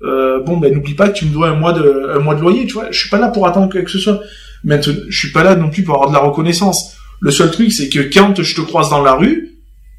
bon 0.00 0.58
ben 0.58 0.72
n'oublie 0.72 0.94
pas 0.94 1.08
que 1.08 1.14
tu 1.14 1.24
me 1.24 1.32
dois 1.32 1.48
un 1.48 1.54
mois 1.54 1.72
de 1.72 2.10
un 2.14 2.20
mois 2.20 2.34
de 2.34 2.40
loyer 2.40 2.66
tu 2.66 2.74
vois 2.74 2.88
je 2.90 2.98
suis 2.98 3.08
pas 3.08 3.18
là 3.18 3.28
pour 3.28 3.46
attendre 3.46 3.68
que 3.72 3.90
ce 3.90 3.98
soit 3.98 4.20
maintenant 4.62 4.92
je 5.08 5.18
suis 5.18 5.32
pas 5.32 5.42
là 5.42 5.56
non 5.56 5.70
plus 5.70 5.82
pour 5.82 5.94
avoir 5.94 6.10
de 6.10 6.14
la 6.14 6.20
reconnaissance 6.20 6.95
le 7.20 7.30
seul 7.30 7.50
truc, 7.50 7.72
c'est 7.72 7.88
que 7.88 8.00
quand 8.12 8.42
je 8.42 8.54
te 8.54 8.60
croise 8.60 8.90
dans 8.90 9.02
la 9.02 9.14
rue, 9.14 9.58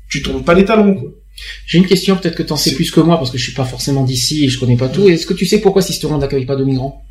tu 0.10 0.22
tombes 0.22 0.44
pas 0.44 0.54
les 0.54 0.66
talons, 0.66 0.96
quoi. 0.96 1.10
J'ai 1.68 1.78
une 1.78 1.86
question, 1.86 2.16
peut-être 2.16 2.36
que 2.36 2.42
tu 2.42 2.52
en 2.52 2.58
sais 2.58 2.74
plus 2.74 2.90
que 2.90 3.00
moi, 3.00 3.18
parce 3.18 3.30
que 3.30 3.38
je 3.38 3.44
suis 3.44 3.54
pas 3.54 3.64
forcément 3.64 4.04
d'ici 4.04 4.46
et 4.46 4.50
je 4.50 4.60
connais 4.60 4.76
pas 4.76 4.90
tout. 4.90 5.08
Est-ce 5.08 5.28
que 5.28 5.36
tu 5.36 5.46
sais 5.46 5.62
pourquoi 5.62 5.84
Sisteron 5.84 6.18
n'accueille 6.18 6.46
pas 6.46 6.56
de 6.56 6.64
migrants? 6.64 7.04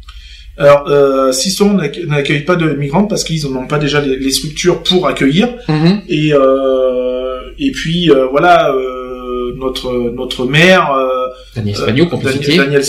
Alors, 0.58 0.88
euh, 0.88 1.30
Sisteron 1.30 1.74
n'accueille 1.74 2.44
pas 2.44 2.56
de 2.56 2.72
migrants 2.72 3.04
parce 3.04 3.22
qu'ils 3.22 3.44
n'ont 3.48 3.68
pas 3.68 3.78
déjà 3.78 4.00
les, 4.00 4.30
structures 4.32 4.82
pour 4.82 5.06
accueillir. 5.06 5.54
Mhm. 5.68 6.02
Et 6.08 6.32
euh, 6.32 7.06
et 7.58 7.70
puis 7.70 8.10
euh, 8.10 8.26
voilà, 8.26 8.70
euh, 8.72 9.54
notre 9.56 9.92
notre 10.10 10.44
maire 10.44 10.92
euh, 10.92 11.28
Daniel 11.54 11.76
Spagnou, 11.76 12.06
Daniel, 12.06 12.56
Daniel 12.56 12.84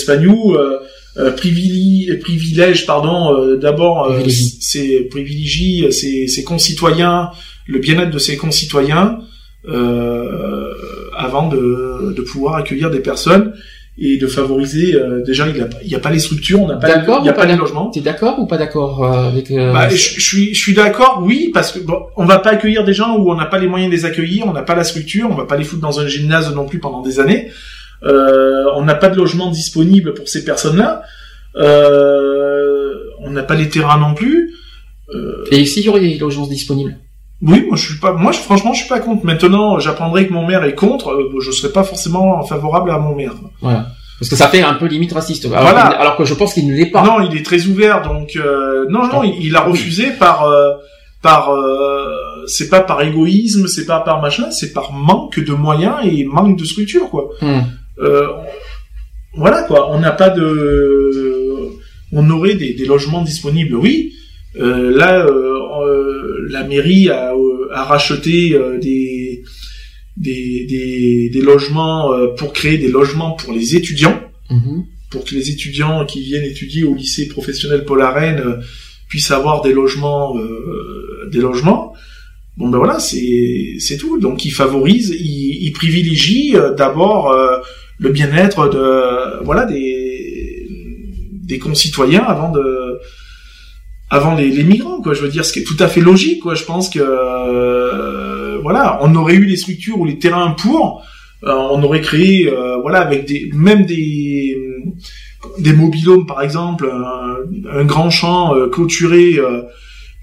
Spagnou, 1.18 1.36
privilégie, 1.36 2.10
privilège 2.20 2.86
pardon 2.86 3.56
d'abord 3.56 4.14
ses 4.60 5.04
privilégie. 5.10 5.92
ses, 5.92 6.26
ses 6.28 6.44
concitoyens, 6.44 7.30
le 7.66 7.78
bien-être 7.78 8.10
de 8.10 8.18
ses 8.18 8.36
concitoyens 8.36 9.18
avant 11.16 11.48
de 11.48 12.14
de 12.16 12.22
pouvoir 12.22 12.54
accueillir 12.56 12.90
des 12.90 13.00
personnes 13.00 13.52
et 14.00 14.16
de 14.16 14.26
favoriser 14.28 14.94
euh, 14.94 15.22
déjà 15.24 15.48
il 15.48 15.54
n'y 15.54 15.94
a, 15.94 15.96
a, 15.96 16.00
pas 16.00 16.10
les 16.10 16.20
structures 16.20 16.62
on 16.62 16.68
n'a 16.68 16.76
pas 16.76 16.88
il 16.88 17.26
y 17.26 17.28
a 17.28 17.32
pas, 17.32 17.46
les 17.46 17.56
logements. 17.56 17.90
T'es 17.90 18.00
d'accord 18.00 18.38
ou 18.38 18.46
pas 18.46 18.56
d'accord 18.56 19.04
euh, 19.04 19.28
avec 19.28 19.50
euh... 19.50 19.72
bah, 19.72 19.88
je, 19.88 19.96
je, 19.96 20.20
suis 20.20 20.54
je 20.54 20.60
suis 20.60 20.72
d'accord 20.74 21.20
oui 21.24 21.50
parce 21.52 21.72
que 21.72 21.80
bon, 21.80 22.02
on 22.16 22.24
va 22.24 22.38
pas 22.38 22.50
accueillir 22.50 22.84
des 22.84 22.94
gens 22.94 23.16
où 23.18 23.32
on 23.32 23.34
n'a 23.34 23.46
pas 23.46 23.58
les 23.58 23.66
moyens 23.66 23.90
de 23.90 23.96
les 23.96 24.04
accueillir 24.04 24.46
on 24.46 24.52
n'a 24.52 24.62
pas 24.62 24.76
la 24.76 24.84
structure 24.84 25.28
on 25.30 25.34
va 25.34 25.46
pas 25.46 25.56
les 25.56 25.64
foutre 25.64 25.82
dans 25.82 25.98
un 25.98 26.06
gymnase 26.06 26.54
non 26.54 26.66
plus 26.66 26.78
pendant 26.78 27.02
des 27.02 27.18
années. 27.18 27.48
euh, 27.48 27.52
on 28.02 28.84
n'a 28.84 28.94
pas 28.94 29.08
de 29.08 29.16
logement 29.16 29.50
disponible 29.50 30.14
pour 30.14 30.28
ces 30.28 30.44
personnes 30.44 30.78
là 30.78 31.02
euh, 31.56 32.94
on 33.20 33.30
n'a 33.30 33.42
pas 33.42 33.54
les 33.54 33.68
terrains 33.68 33.98
non 33.98 34.14
plus 34.14 34.54
et 35.50 35.64
s'il 35.64 35.84
y 35.84 35.88
aurait 35.88 36.00
des 36.00 36.18
logements 36.18 36.46
disponibles 36.46 36.98
oui, 37.40 37.64
moi 37.68 37.76
je 37.76 37.86
suis 37.86 37.98
pas, 38.00 38.12
moi 38.12 38.32
je, 38.32 38.38
franchement 38.38 38.72
je 38.72 38.80
suis 38.80 38.88
pas 38.88 38.98
contre. 38.98 39.24
Maintenant, 39.24 39.78
j'apprendrai 39.78 40.26
que 40.26 40.32
mon 40.32 40.46
maire 40.46 40.64
est 40.64 40.74
contre, 40.74 41.10
euh, 41.10 41.40
je 41.40 41.50
serais 41.52 41.72
pas 41.72 41.84
forcément 41.84 42.42
favorable 42.42 42.90
à 42.90 42.98
mon 42.98 43.14
maire. 43.14 43.34
Voilà. 43.60 43.86
Parce 44.18 44.28
que 44.28 44.34
ça 44.34 44.48
fait 44.48 44.62
un 44.62 44.74
peu 44.74 44.86
limite 44.86 45.12
raciste. 45.12 45.44
Alors, 45.44 45.60
voilà. 45.60 45.82
alors 45.82 46.16
que 46.16 46.24
je 46.24 46.34
pense 46.34 46.54
qu'il 46.54 46.66
ne 46.66 46.74
l'est 46.74 46.90
pas. 46.90 47.04
Non, 47.04 47.20
il 47.20 47.36
est 47.36 47.44
très 47.44 47.66
ouvert, 47.66 48.02
donc 48.02 48.34
euh, 48.34 48.86
non, 48.90 49.06
non, 49.06 49.22
il, 49.22 49.54
a 49.54 49.60
refusé 49.60 50.10
par 50.10 50.42
euh, 50.42 50.72
par 51.22 51.50
c'est 52.48 52.68
pas 52.68 52.80
par 52.80 53.02
égoïsme, 53.02 53.68
c'est 53.68 53.86
pas 53.86 54.00
par 54.00 54.20
machin, 54.20 54.50
c'est 54.50 54.72
par 54.72 54.92
manque 54.92 55.38
de 55.38 55.52
moyens 55.52 55.98
et 56.02 56.24
manque 56.24 56.58
de 56.58 56.64
structure 56.64 57.08
quoi. 57.08 57.28
Hmm. 58.00 58.06
voilà 59.34 59.62
quoi, 59.62 59.90
on 59.94 60.00
n'a 60.00 60.12
pas 60.12 60.30
de, 60.30 61.70
on 62.12 62.30
aurait 62.30 62.54
des, 62.54 62.74
des 62.74 62.84
logements 62.84 63.22
disponibles, 63.22 63.74
oui. 63.74 64.12
là, 64.54 65.26
la 66.48 66.64
mairie 66.64 67.08
a, 67.08 67.34
euh, 67.34 67.68
a 67.72 67.84
racheté 67.84 68.54
euh, 68.54 68.78
des, 68.78 69.42
des, 70.16 71.30
des, 71.32 71.40
logements 71.40 72.12
euh, 72.12 72.28
pour 72.28 72.52
créer 72.52 72.78
des 72.78 72.88
logements 72.88 73.32
pour 73.32 73.52
les 73.52 73.76
étudiants, 73.76 74.20
mhm. 74.50 74.84
pour 75.10 75.24
que 75.24 75.34
les 75.34 75.50
étudiants 75.50 76.04
qui 76.06 76.22
viennent 76.22 76.44
étudier 76.44 76.84
au 76.84 76.94
lycée 76.94 77.28
professionnel 77.28 77.84
Paul 77.84 78.02
Arène 78.02 78.42
puissent 79.08 79.30
avoir 79.30 79.62
des 79.62 79.72
logements, 79.72 80.36
des 81.30 81.38
logements. 81.38 81.94
Bon 82.58 82.68
ben 82.68 82.78
voilà, 82.78 82.98
c'est 82.98 83.76
c'est 83.78 83.96
tout. 83.96 84.18
Donc 84.18 84.44
il 84.44 84.50
favorise, 84.50 85.16
il, 85.18 85.64
il 85.64 85.72
privilégie 85.72 86.54
d'abord 86.76 87.34
le 87.98 88.10
bien-être 88.10 88.68
de 88.68 89.44
voilà 89.44 89.64
des 89.64 90.66
des 91.48 91.58
concitoyens 91.58 92.24
avant 92.24 92.50
de 92.52 93.00
avant 94.10 94.34
les, 94.34 94.48
les, 94.48 94.64
migrants, 94.64 95.02
quoi. 95.02 95.12
Je 95.14 95.22
veux 95.22 95.28
dire, 95.28 95.44
ce 95.44 95.52
qui 95.52 95.60
est 95.60 95.64
tout 95.64 95.76
à 95.80 95.88
fait 95.88 96.00
logique, 96.00 96.40
quoi. 96.42 96.54
Je 96.54 96.64
pense 96.64 96.88
que 96.88 97.00
euh, 97.00 98.58
voilà, 98.62 98.98
on 99.02 99.14
aurait 99.14 99.34
eu 99.34 99.44
les 99.44 99.56
structures 99.56 99.98
ou 99.98 100.06
les 100.06 100.18
terrains 100.18 100.52
pour, 100.52 101.04
euh, 101.44 101.52
on 101.52 101.82
aurait 101.82 102.00
créé, 102.00 102.50
euh, 102.50 102.78
voilà, 102.78 103.00
avec 103.00 103.26
des 103.26 103.50
même 103.54 103.84
des 103.84 104.56
des 105.58 105.72
mobilhomes 105.72 106.26
par 106.26 106.42
exemple, 106.42 106.90
un, 107.70 107.84
grand 107.84 108.10
champ 108.10 108.54
clôturé, 108.72 109.38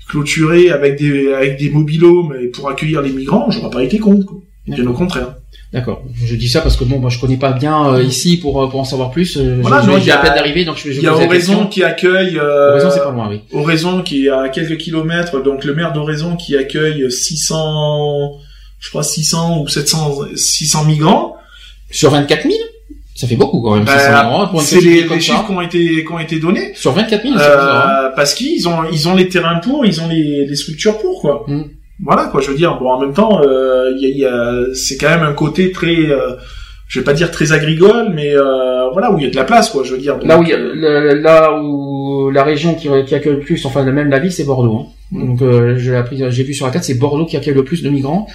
clôturé 0.10 0.72
avec 0.72 0.97
des 0.97 1.31
avec 1.31 1.57
des 1.57 1.69
mobilhomes 1.69 2.35
et 2.41 2.47
pour 2.47 2.69
accueillir 2.69 3.02
les 3.02 3.11
migrants, 3.11 3.49
j'aurais 3.49 3.69
pas 3.69 3.84
été 3.84 3.99
contre, 3.99 4.26
quoi. 4.26 4.39
Bien 4.68 4.88
au 4.88 4.93
contraire. 4.93 5.35
D'accord. 5.73 6.03
Je 6.23 6.35
dis 6.35 6.47
ça 6.47 6.61
parce 6.61 6.77
que 6.77 6.83
bon, 6.83 6.99
moi 6.99 7.09
je 7.09 7.19
connais 7.19 7.37
pas 7.37 7.51
bien 7.51 7.93
euh, 7.93 8.03
ici 8.03 8.37
pour 8.37 8.61
euh, 8.61 8.69
pour 8.69 8.79
en 8.79 8.85
savoir 8.85 9.11
plus. 9.11 9.37
Euh, 9.37 9.57
voilà, 9.61 9.83
j'ai 9.99 10.11
à 10.11 10.17
peine 10.17 10.35
d'arriver, 10.35 10.63
donc 10.63 10.77
je, 10.77 10.91
je 10.91 10.99
Il 10.99 11.03
y 11.03 11.07
a 11.07 11.13
Oraison 11.13 11.67
qui 11.67 11.83
accueille. 11.83 12.37
Euh, 12.37 12.71
Oraison 12.71 12.89
c'est 12.91 13.03
pas 13.03 13.11
loin, 13.11 13.27
oui. 13.29 13.41
Oraison 13.51 14.01
qui 14.01 14.27
est 14.27 14.29
à 14.29 14.49
quelques 14.49 14.77
kilomètres, 14.77 15.41
donc 15.43 15.65
le 15.65 15.73
maire 15.75 15.91
d'Oraison 15.91 16.35
qui 16.37 16.55
accueille 16.55 17.11
600, 17.11 18.37
je 18.79 18.89
crois 18.89 19.03
600 19.03 19.61
ou 19.61 19.67
700, 19.67 20.19
600 20.35 20.85
migrants. 20.85 21.35
Sur 21.91 22.11
24 22.11 22.43
000 22.43 22.53
ça 23.15 23.27
fait 23.27 23.37
beaucoup 23.37 23.61
quand 23.61 23.75
même. 23.75 23.85
Bah, 23.85 24.51
c'est 24.59 24.81
les, 24.81 25.03
les 25.03 25.21
chiffres 25.21 25.45
qui 25.45 25.51
ont 25.53 25.61
été 25.61 26.03
qui 26.03 26.11
ont 26.11 26.19
été 26.19 26.37
donnés. 26.37 26.73
Sur 26.75 26.91
24 26.91 27.23
000, 27.23 27.35
euh, 27.37 28.09
parce 28.13 28.33
qu'ils 28.33 28.67
ont 28.67 28.83
ils 28.91 29.07
ont 29.07 29.15
les 29.15 29.29
terrains 29.29 29.59
pour, 29.59 29.85
ils 29.85 30.01
ont 30.01 30.07
les, 30.09 30.45
les 30.45 30.55
structures 30.55 30.97
pour 30.97 31.21
quoi. 31.21 31.45
Hmm 31.47 31.63
voilà 32.03 32.26
quoi 32.26 32.41
je 32.41 32.49
veux 32.49 32.57
dire 32.57 32.77
bon 32.80 32.89
en 32.89 32.99
même 32.99 33.13
temps 33.13 33.41
euh, 33.41 33.91
y 33.97 34.05
a, 34.05 34.09
y 34.09 34.26
a, 34.26 34.73
c'est 34.73 34.97
quand 34.97 35.09
même 35.09 35.23
un 35.23 35.34
côté 35.34 35.72
très 35.72 36.09
euh, 36.09 36.35
je 36.88 36.99
vais 36.99 37.05
pas 37.05 37.13
dire 37.13 37.31
très 37.31 37.51
agricole 37.51 38.11
mais 38.13 38.35
euh, 38.35 38.89
voilà 38.91 39.11
où 39.11 39.17
il 39.17 39.23
y 39.23 39.27
a 39.27 39.31
de 39.31 39.35
la 39.35 39.43
place 39.43 39.69
quoi 39.69 39.84
je 39.84 39.93
veux 39.93 39.97
dire 39.97 40.17
là 40.22 40.39
où 40.39 40.43
là 40.43 41.61
où 41.61 42.30
la 42.31 42.43
région 42.43 42.76
qui, 42.76 42.89
qui, 43.05 43.15
accueille 43.15 43.34
le 43.34 43.39
plus 43.39 43.65
enfin 43.65 43.84
même 43.84 44.09
la 44.09 44.19
ville 44.19 44.31
c'est 44.31 44.43
Bordeaux 44.43 44.77
hein. 44.77 44.85
Mm. 45.11 45.27
donc 45.27 45.41
euh, 45.41 45.77
j'ai 45.77 45.95
appris 45.95 46.22
j'ai 46.30 46.43
vu 46.43 46.53
sur 46.53 46.65
la 46.65 46.72
carte 46.72 46.85
c'est 46.85 46.95
Bordeaux 46.95 47.26
qui 47.26 47.38
accueille 47.38 47.53
le 47.53 47.63
plus 47.63 47.81
de 47.81 47.89
migrants 47.89 48.27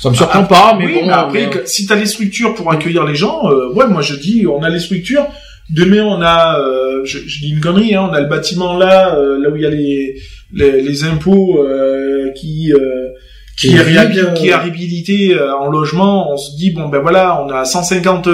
ça 0.00 0.10
me 0.10 0.14
surprend 0.14 0.40
ah, 0.40 0.44
pas 0.44 0.76
mais 0.78 0.86
oui, 0.86 0.94
bon 0.94 1.06
mais 1.06 1.12
après 1.12 1.46
euh, 1.46 1.62
si 1.64 1.86
t'as 1.86 1.96
les 1.96 2.06
structures 2.06 2.54
pour 2.54 2.70
accueillir 2.70 3.04
les 3.04 3.14
gens 3.14 3.50
euh, 3.50 3.72
ouais 3.72 3.86
moi 3.86 4.02
je 4.02 4.14
dis 4.14 4.46
on 4.46 4.62
a 4.62 4.68
les 4.68 4.80
structures 4.80 5.26
demain 5.70 6.04
on 6.04 6.22
a 6.22 6.58
je, 7.04 7.18
je, 7.18 7.40
dis 7.40 7.50
une 7.50 7.60
connerie 7.60 7.94
hein, 7.94 8.08
on 8.10 8.12
a 8.12 8.20
le 8.20 8.28
bâtiment 8.28 8.76
là 8.76 9.16
là 9.40 9.50
où 9.50 9.56
il 9.56 9.62
y 9.62 9.66
a 9.66 9.70
les 9.70 10.16
les, 10.52 10.82
les 10.82 11.04
impôts 11.04 11.62
euh, 11.62 12.30
qui 12.32 12.72
euh, 12.72 13.08
qui 13.56 13.68
est, 13.68 14.34
qui 14.34 14.48
est 14.48 14.54
réhabilité 14.54 15.34
euh, 15.34 15.56
en 15.56 15.70
logement, 15.70 16.30
on 16.30 16.36
se 16.36 16.56
dit 16.56 16.72
bon 16.72 16.88
ben 16.88 17.00
voilà, 17.00 17.42
on 17.42 17.50
a 17.50 17.64
150 17.64 18.28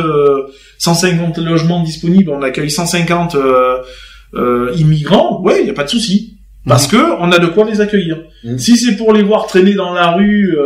150 0.79 1.39
logements 1.39 1.83
disponibles, 1.83 2.31
on 2.31 2.43
accueille 2.43 2.71
150 2.73 3.37
euh, 3.37 4.73
immigrants, 4.77 5.41
ouais, 5.43 5.61
il 5.61 5.69
y 5.69 5.71
a 5.71 5.75
pas 5.75 5.85
de 5.85 5.91
souci 5.91 6.39
parce 6.67 6.93
mhm. 6.93 6.99
que 6.99 7.13
on 7.21 7.31
a 7.31 7.39
de 7.39 7.47
quoi 7.47 7.65
les 7.65 7.81
accueillir. 7.81 8.19
Mhm. 8.43 8.59
Si 8.59 8.77
c'est 8.77 8.97
pour 8.97 9.13
les 9.13 9.23
voir 9.23 9.47
traîner 9.47 9.75
dans 9.75 9.93
la 9.93 10.11
rue 10.11 10.57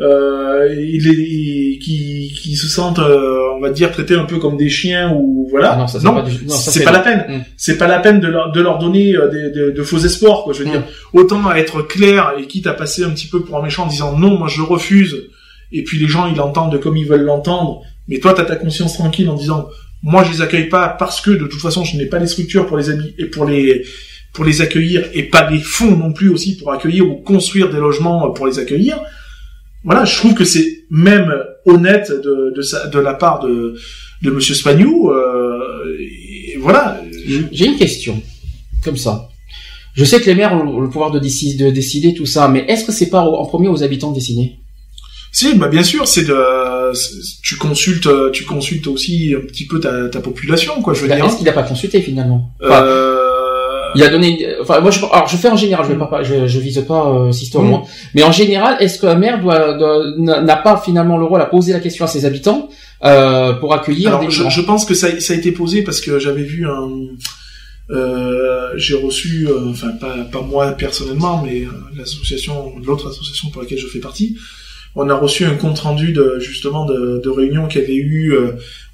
euh, 0.00 0.50
euh, 0.60 0.74
il 0.74 1.78
qui, 1.78 2.32
qui 2.40 2.56
se 2.56 2.68
sentent, 2.68 2.98
euh, 2.98 3.50
on 3.56 3.60
va 3.60 3.70
dire, 3.70 3.90
traités 3.92 4.14
un 4.14 4.24
peu 4.24 4.38
comme 4.38 4.56
des 4.56 4.68
chiens 4.68 5.12
ou 5.14 5.46
voilà. 5.50 5.72
Ah 5.72 5.78
non, 5.78 5.86
ça, 5.86 5.98
non, 6.00 6.24
c'est 6.48 6.84
pas, 6.84 6.92
la 6.92 7.00
peine. 7.00 7.24
Mm. 7.28 7.44
C'est 7.56 7.78
pas 7.78 7.86
la 7.86 7.98
peine 7.98 8.20
de 8.20 8.28
leur, 8.28 8.52
de 8.52 8.60
leur 8.60 8.78
donner 8.78 9.14
euh, 9.14 9.28
de, 9.28 9.70
de, 9.70 9.82
faux 9.82 9.98
espoirs. 9.98 10.42
Quoi. 10.44 10.52
Je 10.52 10.60
veux 10.62 10.68
mm. 10.68 10.72
dire, 10.72 10.82
autant 11.12 11.52
être 11.52 11.82
clair 11.82 12.32
et 12.38 12.46
quitte 12.46 12.66
à 12.66 12.74
passer 12.74 13.04
un 13.04 13.10
petit 13.10 13.26
peu 13.26 13.40
pour 13.40 13.58
un 13.58 13.62
méchant 13.62 13.84
en 13.84 13.88
disant 13.88 14.16
non, 14.16 14.38
moi 14.38 14.48
je 14.48 14.62
refuse. 14.62 15.28
Et 15.72 15.84
puis 15.84 15.98
les 15.98 16.08
gens 16.08 16.26
ils 16.26 16.36
l'entendent 16.36 16.78
comme 16.80 16.96
ils 16.96 17.06
veulent 17.06 17.24
l'entendre. 17.24 17.82
Mais 18.08 18.18
toi, 18.18 18.34
t'as 18.34 18.44
ta 18.44 18.56
conscience 18.56 18.94
tranquille 18.94 19.28
en 19.28 19.34
disant 19.34 19.68
moi 20.02 20.24
je 20.24 20.32
les 20.32 20.40
accueille 20.42 20.68
pas 20.68 20.88
parce 20.88 21.20
que 21.20 21.30
de 21.30 21.46
toute 21.46 21.60
façon 21.60 21.84
je 21.84 21.96
n'ai 21.96 22.06
pas 22.06 22.18
les 22.18 22.26
structures 22.26 22.66
pour 22.66 22.76
les 22.76 22.90
habits 22.90 23.14
et 23.18 23.26
pour 23.26 23.44
les 23.44 23.84
pour 24.32 24.44
les 24.44 24.62
accueillir 24.62 25.04
et 25.12 25.24
pas 25.24 25.50
les 25.50 25.58
fonds 25.58 25.96
non 25.96 26.12
plus 26.12 26.28
aussi 26.28 26.56
pour 26.56 26.72
accueillir 26.72 27.08
ou 27.08 27.16
construire 27.16 27.68
des 27.68 27.78
logements 27.78 28.30
pour 28.30 28.46
les 28.46 28.58
accueillir 28.58 28.98
voilà, 29.84 30.04
je 30.04 30.16
trouve 30.16 30.34
que 30.34 30.44
c'est 30.44 30.84
même 30.90 31.32
honnête 31.66 32.10
de, 32.10 32.52
de, 32.54 32.90
de 32.90 32.98
la 32.98 33.14
part 33.14 33.40
de, 33.40 33.74
de 34.22 34.30
Monsieur 34.30 34.54
Spagnou. 34.54 35.10
Euh, 35.10 35.58
voilà. 36.60 37.00
J'ai 37.52 37.66
une 37.66 37.76
question, 37.76 38.20
comme 38.84 38.96
ça. 38.96 39.28
Je 39.94 40.04
sais 40.04 40.20
que 40.20 40.26
les 40.26 40.34
maires 40.34 40.54
ont 40.54 40.80
le 40.80 40.88
pouvoir 40.88 41.10
de 41.10 41.18
décider, 41.18 41.64
de 41.64 41.70
décider 41.70 42.14
tout 42.14 42.26
ça, 42.26 42.48
mais 42.48 42.64
est-ce 42.68 42.84
que 42.84 42.92
c'est 42.92 43.10
pas 43.10 43.22
en 43.22 43.46
premier 43.46 43.68
aux 43.68 43.82
habitants 43.82 44.10
de 44.10 44.14
décider 44.14 44.56
Si, 45.32 45.54
bah 45.54 45.68
bien 45.68 45.82
sûr, 45.82 46.06
c'est 46.06 46.24
de, 46.24 46.92
tu 47.42 47.56
consultes, 47.56 48.08
tu 48.32 48.44
consultes 48.44 48.86
aussi 48.86 49.34
un 49.36 49.44
petit 49.46 49.66
peu 49.66 49.80
ta, 49.80 50.08
ta 50.08 50.20
population, 50.20 50.80
quoi. 50.82 50.94
Je 50.94 51.02
veux 51.02 51.08
bah, 51.08 51.16
dire. 51.16 51.24
Est-ce 51.24 51.36
qu'il 51.36 51.46
n'a 51.46 51.52
pas 51.52 51.62
consulté 51.64 52.00
finalement? 52.02 52.52
Euh, 52.62 53.19
il 53.94 54.02
a 54.02 54.08
donné, 54.08 54.46
enfin 54.60 54.80
moi 54.80 54.90
je, 54.90 55.04
alors 55.12 55.28
je 55.28 55.36
fais 55.36 55.48
en 55.48 55.56
général, 55.56 55.86
je 55.86 55.92
vais 55.92 55.98
pas, 55.98 56.22
je, 56.22 56.46
je 56.46 56.58
vise 56.58 56.84
pas 56.86 57.08
euh, 57.08 57.30
mm. 57.30 57.82
mais 58.14 58.22
en 58.22 58.32
général, 58.32 58.76
est-ce 58.80 59.00
qu'un 59.00 59.16
maire 59.16 59.40
doit, 59.40 59.76
n'a 60.18 60.56
pas 60.56 60.76
finalement 60.76 61.16
le 61.18 61.24
rôle 61.24 61.40
à 61.40 61.46
poser 61.46 61.72
la 61.72 61.80
question 61.80 62.04
à 62.04 62.08
ses 62.08 62.24
habitants 62.24 62.68
euh, 63.04 63.54
pour 63.54 63.74
accueillir 63.74 64.08
alors, 64.14 64.30
je, 64.30 64.48
je, 64.48 64.60
pense 64.60 64.84
que 64.84 64.94
ça, 64.94 65.20
ça 65.20 65.32
a 65.32 65.36
été 65.36 65.52
posé 65.52 65.82
parce 65.82 66.00
que 66.00 66.18
j'avais 66.18 66.42
vu 66.42 66.66
un, 66.66 66.88
euh, 67.90 68.72
j'ai 68.76 68.94
reçu, 68.94 69.48
euh, 69.48 69.70
enfin 69.70 69.90
pas, 70.00 70.16
pas 70.30 70.42
moi 70.42 70.72
personnellement, 70.72 71.42
mais 71.42 71.62
euh, 71.62 71.70
l'association, 71.96 72.72
l'autre 72.84 73.08
association 73.08 73.50
pour 73.50 73.62
laquelle 73.62 73.78
je 73.78 73.88
fais 73.88 73.98
partie, 73.98 74.36
on 74.94 75.08
a 75.08 75.14
reçu 75.14 75.44
un 75.44 75.54
compte 75.54 75.78
rendu 75.80 76.12
de 76.12 76.38
justement 76.38 76.84
de, 76.84 77.20
de 77.22 77.28
réunion 77.28 77.66
qui 77.66 77.78
avait 77.78 77.96
eu 77.96 78.34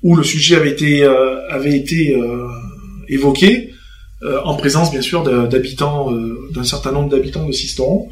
où 0.02 0.14
le 0.14 0.22
sujet 0.22 0.56
avait 0.56 0.70
été 0.70 1.04
avait 1.04 1.74
été 1.74 2.14
évoqué 3.08 3.72
euh, 4.22 4.40
en 4.44 4.54
présence 4.56 4.90
bien 4.90 5.02
sûr 5.02 5.22
d'habitants, 5.48 6.12
euh, 6.12 6.48
d'un 6.54 6.64
certain 6.64 6.92
nombre 6.92 7.08
d'habitants 7.10 7.46
de 7.46 7.52
Sisteron. 7.52 8.08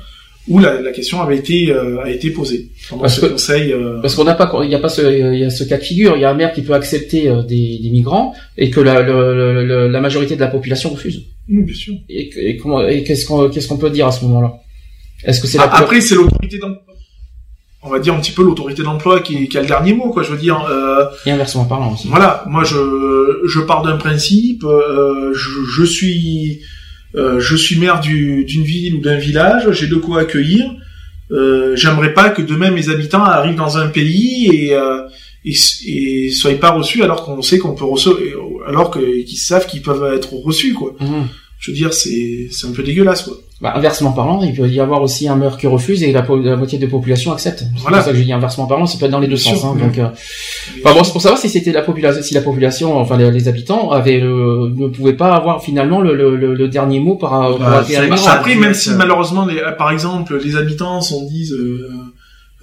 où 0.46 0.58
la, 0.58 0.78
la 0.82 0.92
question 0.92 1.22
avait 1.22 1.38
été 1.38 1.70
euh, 1.72 2.02
a 2.06 2.10
été 2.10 2.28
posée 2.30 2.68
pendant 2.90 3.02
Parce 3.02 3.16
ce 3.16 3.20
que- 3.22 3.26
conseil. 3.32 3.72
euh, 3.72 4.00
Parce 4.02 4.14
qu'on 4.14 4.24
n'a 4.24 4.34
pas, 4.34 4.52
il 4.62 4.70
y 4.70 4.74
a 4.74 4.78
pas 4.78 4.90
ce, 4.90 5.00
il 5.34 5.38
y 5.38 5.44
a 5.44 5.48
ce 5.48 5.64
cas 5.64 5.78
de 5.78 5.82
figure. 5.82 6.16
Il 6.16 6.20
y 6.20 6.26
a 6.26 6.30
un 6.30 6.34
maire 6.34 6.52
qui 6.52 6.60
peut 6.60 6.74
accepter 6.74 7.28
euh, 7.30 7.42
des, 7.42 7.78
des 7.82 7.88
migrants 7.88 8.34
et 8.58 8.68
que 8.68 8.80
la, 8.80 9.00
le- 9.00 9.64
le- 9.64 9.88
la 9.88 10.00
majorité 10.02 10.34
de 10.36 10.40
la 10.40 10.48
population 10.48 10.90
refuse. 10.90 11.18
oui, 11.48 11.62
bien 11.62 11.74
sûr. 11.74 11.94
Et, 12.10 12.28
et 12.48 12.60
et 12.96 13.04
qu'est-ce 13.04 13.24
qu'on, 13.26 13.48
qu'est-ce 13.48 13.68
qu'on 13.68 13.78
peut 13.78 13.88
dire 13.98 14.06
à 14.06 14.12
ce 14.12 14.22
moment-là? 14.26 14.52
Est-ce 15.24 15.40
que 15.40 15.46
c'est 15.46 15.58
Ah, 15.58 15.70
Après, 15.72 16.02
c'est 16.02 16.14
l'autorité. 16.14 16.58
On 17.86 17.90
va 17.90 17.98
dire 17.98 18.14
un 18.14 18.20
petit 18.20 18.32
peu 18.32 18.42
l'autorité 18.42 18.82
d'emploi 18.82 19.20
qui, 19.20 19.48
qui 19.48 19.58
a 19.58 19.60
le 19.60 19.66
dernier 19.66 19.92
mot, 19.92 20.10
quoi. 20.10 20.22
Je 20.22 20.30
veux 20.32 20.38
dire, 20.38 20.66
euh, 20.70 21.04
et 21.26 21.30
inversement 21.30 21.64
parlant 21.66 21.92
aussi. 21.92 22.08
voilà. 22.08 22.42
Moi, 22.48 22.64
je 22.64 22.78
je 23.46 23.60
pars 23.60 23.82
d'un 23.82 23.96
principe. 23.98 24.64
euh, 24.64 25.32
je, 25.34 25.50
je 25.76 25.84
suis 25.84 26.60
euh, 27.14 27.38
je 27.40 27.54
suis 27.54 27.78
maire 27.78 28.00
du- 28.00 28.44
d'une 28.44 28.64
ville 28.64 28.94
ou 28.96 29.00
d'un 29.00 29.18
village. 29.18 29.70
J'ai 29.72 29.86
de 29.86 29.96
quoi 29.96 30.20
accueillir. 30.20 30.64
Euh, 31.30 31.74
J'aimerais 31.76 32.12
pas 32.14 32.28
que 32.30 32.42
demain 32.42 32.70
mes 32.70 32.88
habitants 32.88 33.22
arrivent 33.24 33.54
dans 33.56 33.76
un 33.78 33.88
pays 33.88 34.48
et 34.52 34.74
euh, 34.74 35.02
et, 35.44 35.54
et 35.86 36.30
soient 36.30 36.52
pas 36.54 36.70
reçus 36.70 37.02
alors 37.02 37.22
qu'on 37.24 37.42
sait 37.42 37.58
qu'on 37.58 37.74
peut 37.74 37.84
recevoir, 37.84 38.18
alors 38.66 38.90
qu'ils 38.90 39.36
savent 39.36 39.66
qu'ils 39.66 39.82
peuvent 39.82 40.10
être 40.14 40.32
reçus, 40.34 40.72
quoi. 40.72 40.94
Mhm. 41.00 41.26
Je 41.60 41.70
veux 41.70 41.76
dire, 41.76 41.92
c'est 41.92 42.48
c'est 42.50 42.66
un 42.66 42.72
peu 42.72 42.82
dégueulasse, 42.82 43.22
quoi. 43.22 43.36
Bah, 43.60 43.72
inversement 43.76 44.12
parlant, 44.12 44.42
il 44.42 44.52
peut 44.52 44.68
y 44.68 44.80
avoir 44.80 45.00
aussi 45.00 45.28
un 45.28 45.36
maire 45.36 45.56
qui 45.56 45.66
refuse 45.68 46.02
et 46.02 46.10
la, 46.12 46.22
moitié 46.56 46.76
de 46.78 46.84
la 46.84 46.90
population 46.90 47.32
accepte. 47.32 47.60
C'est 47.60 47.80
Voilà. 47.82 47.98
pour 47.98 48.06
ça 48.06 48.12
que 48.12 48.18
je 48.18 48.22
dis 48.24 48.32
inversement 48.32 48.66
parlant, 48.66 48.84
ça 48.84 48.98
peut 48.98 49.04
être 49.06 49.12
dans 49.12 49.20
les 49.20 49.28
deux 49.28 49.36
sens. 49.36 49.60
sûr. 49.60 49.68
Hein, 49.68 49.76
donc, 49.80 49.96
euh, 49.96 50.08
enfin, 50.84 50.94
bon, 50.94 51.04
c'est 51.04 51.12
pour 51.12 51.22
savoir 51.22 51.40
si 51.40 51.48
c'était 51.48 51.70
la 51.72 51.82
population, 51.82 52.20
si 52.20 52.34
la 52.34 52.40
population, 52.42 52.98
enfin 52.98 53.16
les, 53.16 53.30
les 53.30 53.46
habitants 53.48 53.90
avaient 53.92 54.18
le- 54.18 54.68
ne 54.74 54.88
pouvaient 54.88 55.12
pas 55.14 55.34
avoir 55.36 55.62
finalement 55.62 56.00
le, 56.00 56.14
le, 56.16 56.36
le- 56.54 56.68
dernier 56.68 56.98
mot 56.98 57.14
par 57.14 57.30
rapport 57.30 57.58
Bah, 57.60 57.84
à. 57.86 58.32
Après, 58.32 58.56
même 58.56 58.74
si 58.74 58.90
malheureusement, 58.90 59.46
les, 59.46 59.60
par 59.78 59.92
exemple, 59.92 60.38
les 60.44 60.56
habitants 60.56 61.00
s'en 61.00 61.22
disent, 61.24 61.52
euh, 61.54 61.88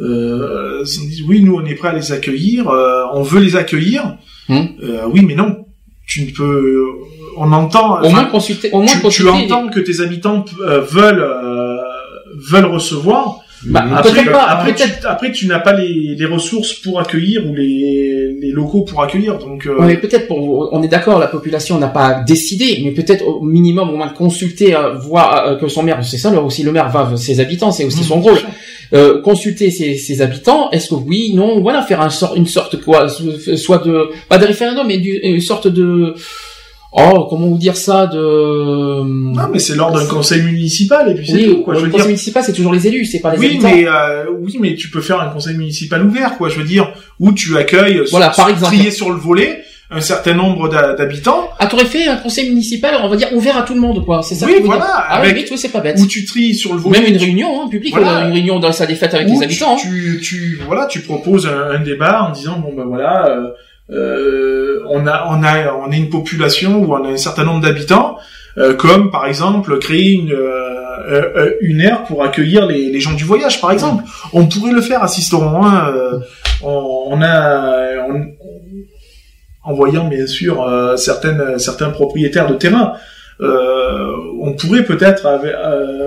euh, 0.02 0.84
s'en 0.86 1.02
disent, 1.06 1.24
oui, 1.28 1.42
nous, 1.42 1.56
on 1.56 1.66
est 1.66 1.76
prêt 1.76 1.90
à 1.90 1.94
les 1.94 2.12
accueillir, 2.12 2.68
euh, 2.70 3.04
on 3.14 3.24
veut 3.24 3.40
les 3.40 3.56
accueillir. 3.56 4.18
Hmm. 4.50 4.66
Euh, 4.84 5.06
oui, 5.14 5.24
mais 5.26 5.36
non, 5.36 5.66
tu 6.06 6.26
ne 6.26 6.32
peux. 6.32 6.86
On 7.38 7.52
entend. 7.52 8.02
Au 8.02 8.10
moins 8.10 8.26
consulter, 8.26 8.70
au 8.72 8.80
moins 8.82 8.88
tu, 8.88 9.28
entends 9.54 9.68
que 9.70 9.80
tes 9.80 10.02
habitants 10.02 10.46
euh, 10.62 10.82
veulent 10.82 11.22
euh, 11.24 11.78
veulent 12.52 12.66
recevoir. 12.66 13.40
Bah, 13.64 13.86
Après, 13.96 14.26
pas. 14.26 14.46
après, 14.46 14.74
tu, 14.74 14.84
après, 15.06 15.32
tu 15.32 15.46
n'as 15.46 15.60
pas 15.60 15.74
les, 15.74 16.16
les 16.18 16.26
ressources 16.26 16.74
pour 16.74 17.00
accueillir 17.00 17.46
ou 17.48 17.54
les, 17.54 18.36
les 18.42 18.50
locaux 18.52 18.82
pour 18.82 19.04
accueillir. 19.04 19.38
Donc, 19.38 19.68
euh, 19.68 19.76
peut-être 19.98 20.28
pour 20.28 20.70
on 20.74 20.82
est 20.82 20.88
d'accord, 20.88 21.20
la 21.20 21.28
population 21.28 21.78
n'a 21.78 21.88
pas 21.90 22.24
décidé, 22.26 22.82
mais 22.84 22.90
peut-être 22.90 23.24
au 23.28 23.42
minimum 23.44 23.92
au 23.92 23.98
moins 23.98 24.10
consulter, 24.10 24.76
euh, 24.76 24.94
voir 24.96 25.46
euh, 25.46 25.56
que 25.58 25.68
son 25.68 25.84
maire, 25.84 26.04
c'est 26.04 26.18
ça, 26.18 26.32
là 26.32 26.42
aussi 26.42 26.64
le 26.64 26.72
maire 26.72 26.90
va 26.90 27.16
ses 27.18 27.40
habitants, 27.40 27.72
c'est 27.72 27.86
aussi 27.86 28.00
mmh, 28.02 28.04
son 28.06 28.20
rôle. 28.22 28.40
Euh, 28.94 29.22
consulter 29.22 29.70
ses, 29.72 29.96
ses 29.96 30.22
habitants, 30.24 30.70
est-ce 30.72 30.90
que 30.90 30.96
oui, 30.96 31.32
non, 31.36 31.62
voilà, 31.62 31.84
faire 31.84 32.02
un 32.02 32.10
sort, 32.10 32.34
une 32.36 32.48
sorte 32.48 32.82
quoi, 32.84 33.08
so- 33.10 33.56
soit 33.56 33.78
de 33.86 34.10
pas 34.28 34.38
de 34.40 34.46
référendum, 34.48 34.88
mais 34.88 34.98
du- 34.98 35.20
une 35.22 35.40
sorte 35.40 35.68
de 35.68 36.16
oh, 36.92 37.28
comment 37.30 37.48
vous 37.48 37.58
dire 37.58 37.76
ça, 37.78 38.08
de 38.08 39.04
Non, 39.04 39.44
mais 39.52 39.60
c'est 39.60 39.76
lors 39.76 39.92
d'un 39.92 40.06
conseil 40.06 40.42
municipal 40.44 41.10
et 41.12 41.16
puis 41.16 41.28
c'est 41.28 41.34
oui, 41.34 41.46
tout. 41.48 41.62
Quoi. 41.64 41.74
le 41.74 41.80
Je 41.80 41.86
veux 41.86 41.92
conseil 41.92 42.02
dire, 42.06 42.08
municipal, 42.08 42.44
c'est 42.46 42.54
toujours 42.54 42.74
les 42.74 42.88
élus, 42.88 43.06
c'est 43.06 43.20
pas 43.20 43.34
les 43.34 43.40
oui, 43.40 43.46
habitants. 43.48 43.70
mais 43.74 43.86
euh, 43.88 44.26
oui, 44.42 44.58
mais 44.60 44.76
tu 44.76 44.90
peux 44.90 45.02
faire 45.02 45.20
un 45.22 45.30
conseil 45.30 45.56
municipal 45.58 46.06
ouvert, 46.06 46.38
quoi. 46.38 46.50
Je 46.50 46.58
veux 46.58 46.66
dire, 46.66 46.92
où 47.20 47.32
tu 47.32 47.58
accueilles, 47.58 47.98
euh, 48.00 48.06
Voilà, 48.12 48.30
par 48.30 48.50
exemple. 48.50 48.74
trier 48.76 48.92
sur 48.92 49.10
le 49.10 49.18
volet 49.18 49.64
un 49.94 50.00
certain 50.00 50.34
nombre 50.34 50.70
d'ha- 50.70 50.94
d'habitants, 50.94 51.50
Ah, 51.60 51.68
t'aurais 51.68 51.84
fait 51.84 52.08
un 52.08 52.16
conseil 52.16 52.48
municipal, 52.48 52.96
on 53.04 53.10
va 53.10 53.18
dire 53.18 53.28
ouvert 53.34 53.58
à 53.58 53.64
tout 53.64 53.74
le 53.74 53.82
monde, 53.82 54.06
quoi. 54.06 54.24
C'est 54.24 54.36
ça 54.36 54.46
Oui, 54.46 54.54
que 54.60 54.64
voilà, 54.64 54.86
dire. 54.86 54.90
Ah 54.96 55.16
avec- 55.18 55.48
oui, 55.52 55.58
c'est 55.58 55.68
pas 55.68 55.82
bête. 55.82 55.98
où 56.00 56.08
tu 56.08 56.24
tries 56.24 56.56
sur 56.56 56.74
le 56.74 56.80
volet. 56.80 57.02
Même 57.02 57.10
une 57.12 57.18
réunion, 57.18 57.62
hein, 57.62 57.68
publique, 57.68 57.94
Voilà. 57.98 58.20
euh, 58.24 58.28
une 58.28 58.32
réunion 58.34 58.60
dans 58.60 58.68
la 58.68 58.74
salle 58.74 58.88
des 58.88 58.96
fêtes 58.96 59.14
avec 59.14 59.28
où 59.28 59.38
les 59.38 59.44
habitants. 59.44 59.74
hein. 59.74 59.80
Tu, 59.82 60.20
tu, 60.22 60.22
tu- 60.22 60.60
voilà, 60.66 60.86
tu 60.86 61.02
proposes 61.02 61.46
un, 61.46 61.72
un 61.76 61.80
débat 61.80 62.24
en 62.24 62.32
disant 62.32 62.58
bon 62.60 62.74
ben 62.74 62.86
voilà, 62.86 63.28
euh, 63.28 63.50
euh, 63.92 64.82
on 64.90 65.06
a 65.08 65.26
on 65.30 65.44
a 65.44 65.74
on 65.74 65.92
a 65.92 65.96
une 65.96 66.10
population 66.10 66.84
où 66.84 66.94
on 66.94 67.04
a 67.06 67.10
un 67.10 67.18
certain 67.18 67.44
nombre 67.44 67.62
d'habitants, 67.62 68.18
euh, 68.58 68.74
comme 68.74 69.12
par 69.12 69.26
exemple 69.26 69.78
créer 69.80 70.12
une 70.14 70.34
euh, 70.34 70.78
euh, 71.10 71.52
une 71.62 71.82
aire 71.82 72.04
pour 72.04 72.24
accueillir 72.24 72.68
les, 72.68 72.92
les 72.92 73.00
gens 73.00 73.14
du 73.14 73.24
voyage, 73.24 73.60
par 73.60 73.72
exemple. 73.72 74.04
On 74.34 74.46
pourrait 74.46 74.72
le 74.72 74.82
faire 74.82 75.02
à 75.04 75.08
Sisteron. 75.08 75.64
Hein, 75.64 75.92
euh, 75.96 76.20
on, 76.62 77.08
on 77.08 77.22
a 77.22 77.98
en 79.64 79.74
voyant 79.74 80.08
bien 80.08 80.28
sûr 80.28 80.62
euh, 80.62 80.96
certaines 80.96 81.58
certains 81.60 81.90
propriétaires 81.90 82.48
de 82.48 82.56
terrain. 82.56 82.94
On 83.40 84.54
pourrait 84.54 84.84
peut-être 84.84 85.28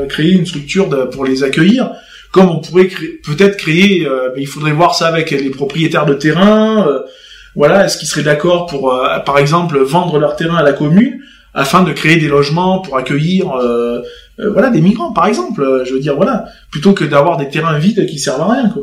créer 0.09 0.33
une 0.33 0.47
structure 0.47 0.89
pour 1.11 1.25
les 1.25 1.43
accueillir, 1.43 1.91
comme 2.31 2.49
on 2.49 2.61
pourrait 2.61 2.89
peut-être 3.27 3.57
créer, 3.57 4.07
mais 4.35 4.43
il 4.43 4.47
faudrait 4.47 4.71
voir 4.73 4.95
ça 4.95 5.09
avec 5.09 5.33
les 5.33 5.51
propriétaires 5.51 6.07
de 6.07 6.15
terrain. 6.15 6.87
Voilà, 7.55 7.85
est-ce 7.85 7.99
qu'ils 7.99 8.09
seraient 8.09 8.23
d'accord 8.23 8.67
pour, 8.67 8.93
euh, 8.93 9.19
par 9.21 9.39
exemple, 9.39 9.79
vendre 9.79 10.19
leur 10.19 10.37
terrain 10.37 10.57
à 10.57 10.63
la 10.63 10.73
commune 10.73 11.21
afin 11.55 11.83
de 11.83 11.93
créer 11.93 12.17
des 12.17 12.29
logements 12.29 12.81
pour 12.81 12.97
accueillir, 12.97 13.53
euh, 13.53 14.03
euh, 14.41 14.51
voilà, 14.51 14.71
des 14.71 14.81
migrants, 14.81 15.13
par 15.13 15.27
exemple. 15.27 15.85
Je 15.87 15.95
veux 15.95 16.01
dire, 16.01 16.17
voilà, 16.17 16.47
plutôt 16.71 16.93
que 16.93 17.05
d'avoir 17.05 17.37
des 17.37 17.49
terrains 17.49 17.79
vides 17.79 18.07
qui 18.07 18.19
servent 18.19 18.43
à 18.43 18.53
rien, 18.53 18.69
quoi. 18.71 18.83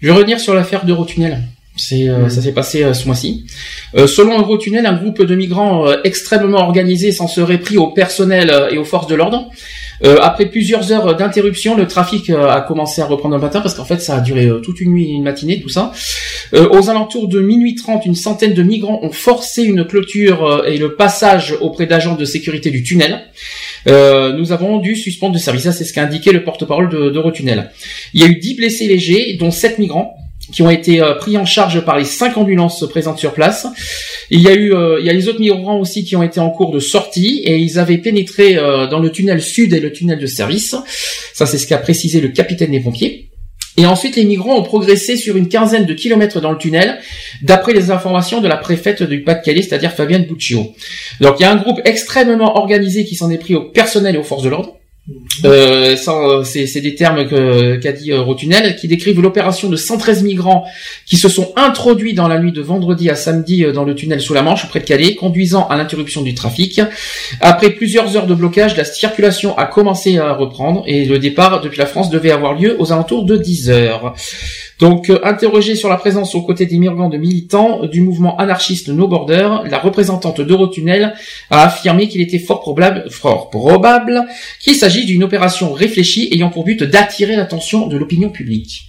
Je 0.00 0.08
vais 0.08 0.12
revenir 0.12 0.40
sur 0.40 0.54
l'affaire 0.54 0.84
d'Eurotunnel. 0.84 1.42
C'est, 1.76 2.08
euh, 2.08 2.28
ça 2.28 2.40
s'est 2.40 2.52
passé 2.52 2.82
euh, 2.82 2.94
ce 2.94 3.06
mois-ci. 3.06 3.46
Euh, 3.94 4.06
selon 4.06 4.38
Eurotunnel, 4.38 4.86
un 4.86 4.94
groupe 4.94 5.22
de 5.22 5.34
migrants 5.34 5.86
extrêmement 6.04 6.58
organisé 6.58 7.12
s'en 7.12 7.28
serait 7.28 7.58
pris 7.58 7.76
au 7.76 7.88
personnel 7.88 8.68
et 8.70 8.78
aux 8.78 8.84
forces 8.84 9.06
de 9.06 9.14
l'ordre. 9.14 9.50
Euh, 10.04 10.18
après 10.20 10.46
plusieurs 10.46 10.92
heures 10.92 11.16
d'interruption, 11.16 11.76
le 11.76 11.86
trafic 11.86 12.28
euh, 12.30 12.48
a 12.50 12.60
commencé 12.60 13.00
à 13.00 13.06
reprendre 13.06 13.34
le 13.36 13.40
matin 13.40 13.60
parce 13.60 13.74
qu'en 13.74 13.84
fait, 13.84 14.00
ça 14.00 14.16
a 14.16 14.20
duré 14.20 14.46
euh, 14.46 14.58
toute 14.60 14.80
une 14.80 14.92
nuit, 14.92 15.08
une 15.10 15.22
matinée, 15.22 15.60
tout 15.60 15.68
ça. 15.68 15.92
Aux 16.52 16.90
alentours 16.90 17.26
de 17.28 17.40
minuit 17.40 17.74
30, 17.74 18.06
une 18.06 18.14
centaine 18.14 18.54
de 18.54 18.62
migrants 18.62 19.00
ont 19.02 19.10
forcé 19.10 19.64
une 19.64 19.84
clôture 19.84 20.64
et 20.66 20.76
le 20.78 20.94
passage 20.94 21.54
auprès 21.60 21.86
d'agents 21.86 22.14
de 22.14 22.24
sécurité 22.24 22.70
du 22.70 22.84
tunnel. 22.84 23.26
Nous 23.86 24.52
avons 24.52 24.78
dû 24.78 24.94
suspendre 24.94 25.32
le 25.34 25.40
service. 25.40 25.64
Ça, 25.64 25.72
c'est 25.72 25.84
ce 25.84 25.92
qu'a 25.92 26.02
indiqué 26.04 26.30
le 26.30 26.44
porte-parole 26.44 26.88
de- 26.88 27.10
d'Eurotunnel. 27.10 27.70
Il 28.14 28.20
y 28.20 28.24
a 28.24 28.28
eu 28.28 28.36
10 28.36 28.54
blessés 28.54 28.86
légers, 28.86 29.36
dont 29.40 29.50
7 29.50 29.78
migrants 29.80 30.16
qui 30.52 30.62
ont 30.62 30.70
été 30.70 31.02
euh, 31.02 31.14
pris 31.14 31.36
en 31.36 31.44
charge 31.44 31.84
par 31.84 31.98
les 31.98 32.04
cinq 32.04 32.36
ambulances 32.36 32.84
présentes 32.88 33.18
sur 33.18 33.32
place. 33.32 33.66
Il 34.30 34.40
y 34.40 34.48
a 34.48 34.54
eu, 34.54 34.74
euh, 34.74 34.98
il 35.00 35.06
y 35.06 35.10
a 35.10 35.12
les 35.12 35.28
autres 35.28 35.40
migrants 35.40 35.78
aussi 35.78 36.04
qui 36.04 36.16
ont 36.16 36.22
été 36.22 36.40
en 36.40 36.50
cours 36.50 36.72
de 36.72 36.80
sortie 36.80 37.42
et 37.44 37.58
ils 37.58 37.78
avaient 37.78 37.98
pénétré 37.98 38.56
euh, 38.56 38.86
dans 38.86 38.98
le 38.98 39.10
tunnel 39.10 39.42
sud 39.42 39.72
et 39.72 39.80
le 39.80 39.92
tunnel 39.92 40.18
de 40.18 40.26
service. 40.26 40.74
Ça, 41.34 41.46
c'est 41.46 41.58
ce 41.58 41.66
qu'a 41.66 41.78
précisé 41.78 42.20
le 42.20 42.28
capitaine 42.28 42.70
des 42.70 42.80
pompiers. 42.80 43.30
Et 43.78 43.84
ensuite, 43.84 44.16
les 44.16 44.24
migrants 44.24 44.56
ont 44.56 44.62
progressé 44.62 45.16
sur 45.16 45.36
une 45.36 45.48
quinzaine 45.48 45.84
de 45.84 45.92
kilomètres 45.92 46.40
dans 46.40 46.50
le 46.50 46.56
tunnel, 46.56 46.98
d'après 47.42 47.74
les 47.74 47.90
informations 47.90 48.40
de 48.40 48.48
la 48.48 48.56
préfète 48.56 49.02
du 49.02 49.22
Pas-de-Calais, 49.22 49.60
c'est-à-dire 49.60 49.92
Fabienne 49.92 50.24
Buccio. 50.24 50.72
Donc, 51.20 51.36
il 51.38 51.42
y 51.42 51.44
a 51.44 51.52
un 51.52 51.56
groupe 51.56 51.80
extrêmement 51.84 52.56
organisé 52.56 53.04
qui 53.04 53.16
s'en 53.16 53.30
est 53.30 53.36
pris 53.36 53.54
au 53.54 53.64
personnel 53.64 54.14
et 54.14 54.18
aux 54.18 54.22
forces 54.22 54.44
de 54.44 54.48
l'ordre. 54.48 54.75
Euh, 55.44 55.94
euh, 56.08 56.44
c'est 56.44 56.80
des 56.80 56.94
termes 56.94 57.28
qu'a 57.28 57.92
dit 57.92 58.12
euh, 58.12 58.22
Rotunel, 58.22 58.74
qui 58.76 58.88
décrivent 58.88 59.20
l'opération 59.20 59.68
de 59.68 59.76
113 59.76 60.24
migrants 60.24 60.64
qui 61.04 61.16
se 61.16 61.28
sont 61.28 61.52
introduits 61.56 62.14
dans 62.14 62.26
la 62.26 62.38
nuit 62.38 62.52
de 62.52 62.60
vendredi 62.60 63.08
à 63.08 63.14
samedi 63.14 63.64
euh, 63.64 63.72
dans 63.72 63.84
le 63.84 63.94
tunnel 63.94 64.20
sous 64.20 64.34
la 64.34 64.42
Manche, 64.42 64.68
près 64.68 64.80
de 64.80 64.84
Calais, 64.84 65.14
conduisant 65.14 65.68
à 65.68 65.76
l'interruption 65.76 66.22
du 66.22 66.34
trafic. 66.34 66.80
Après 67.40 67.70
plusieurs 67.70 68.16
heures 68.16 68.26
de 68.26 68.34
blocage, 68.34 68.76
la 68.76 68.84
circulation 68.84 69.56
a 69.56 69.66
commencé 69.66 70.18
à 70.18 70.32
reprendre 70.32 70.82
et 70.86 71.04
le 71.04 71.18
départ 71.18 71.60
depuis 71.60 71.78
la 71.78 71.86
France 71.86 72.10
devait 72.10 72.32
avoir 72.32 72.54
lieu 72.54 72.76
aux 72.80 72.92
alentours 72.92 73.24
de 73.24 73.36
10 73.36 73.70
heures. 73.70 74.14
Donc, 74.78 75.08
euh, 75.08 75.18
interrogé 75.24 75.74
sur 75.74 75.88
la 75.88 75.96
présence 75.96 76.34
aux 76.34 76.42
côtés 76.42 76.66
des 76.66 76.76
migrants 76.78 77.08
de 77.08 77.16
militants 77.16 77.86
du 77.86 78.02
mouvement 78.02 78.36
anarchiste 78.38 78.88
No 78.88 79.08
Border, 79.08 79.48
la 79.70 79.78
représentante 79.78 80.40
d'Eurotunnel 80.42 81.14
a 81.50 81.62
affirmé 81.64 82.08
qu'il 82.08 82.20
était 82.20 82.38
fort 82.38 82.60
probable, 82.60 83.10
fort 83.10 83.48
probable 83.48 84.22
qu'il 84.60 84.74
s'agit 84.74 85.06
d'une 85.06 85.24
opération 85.24 85.72
réfléchie 85.72 86.28
ayant 86.32 86.50
pour 86.50 86.64
but 86.64 86.82
d'attirer 86.82 87.36
l'attention 87.36 87.86
de 87.86 87.96
l'opinion 87.96 88.28
publique. 88.28 88.88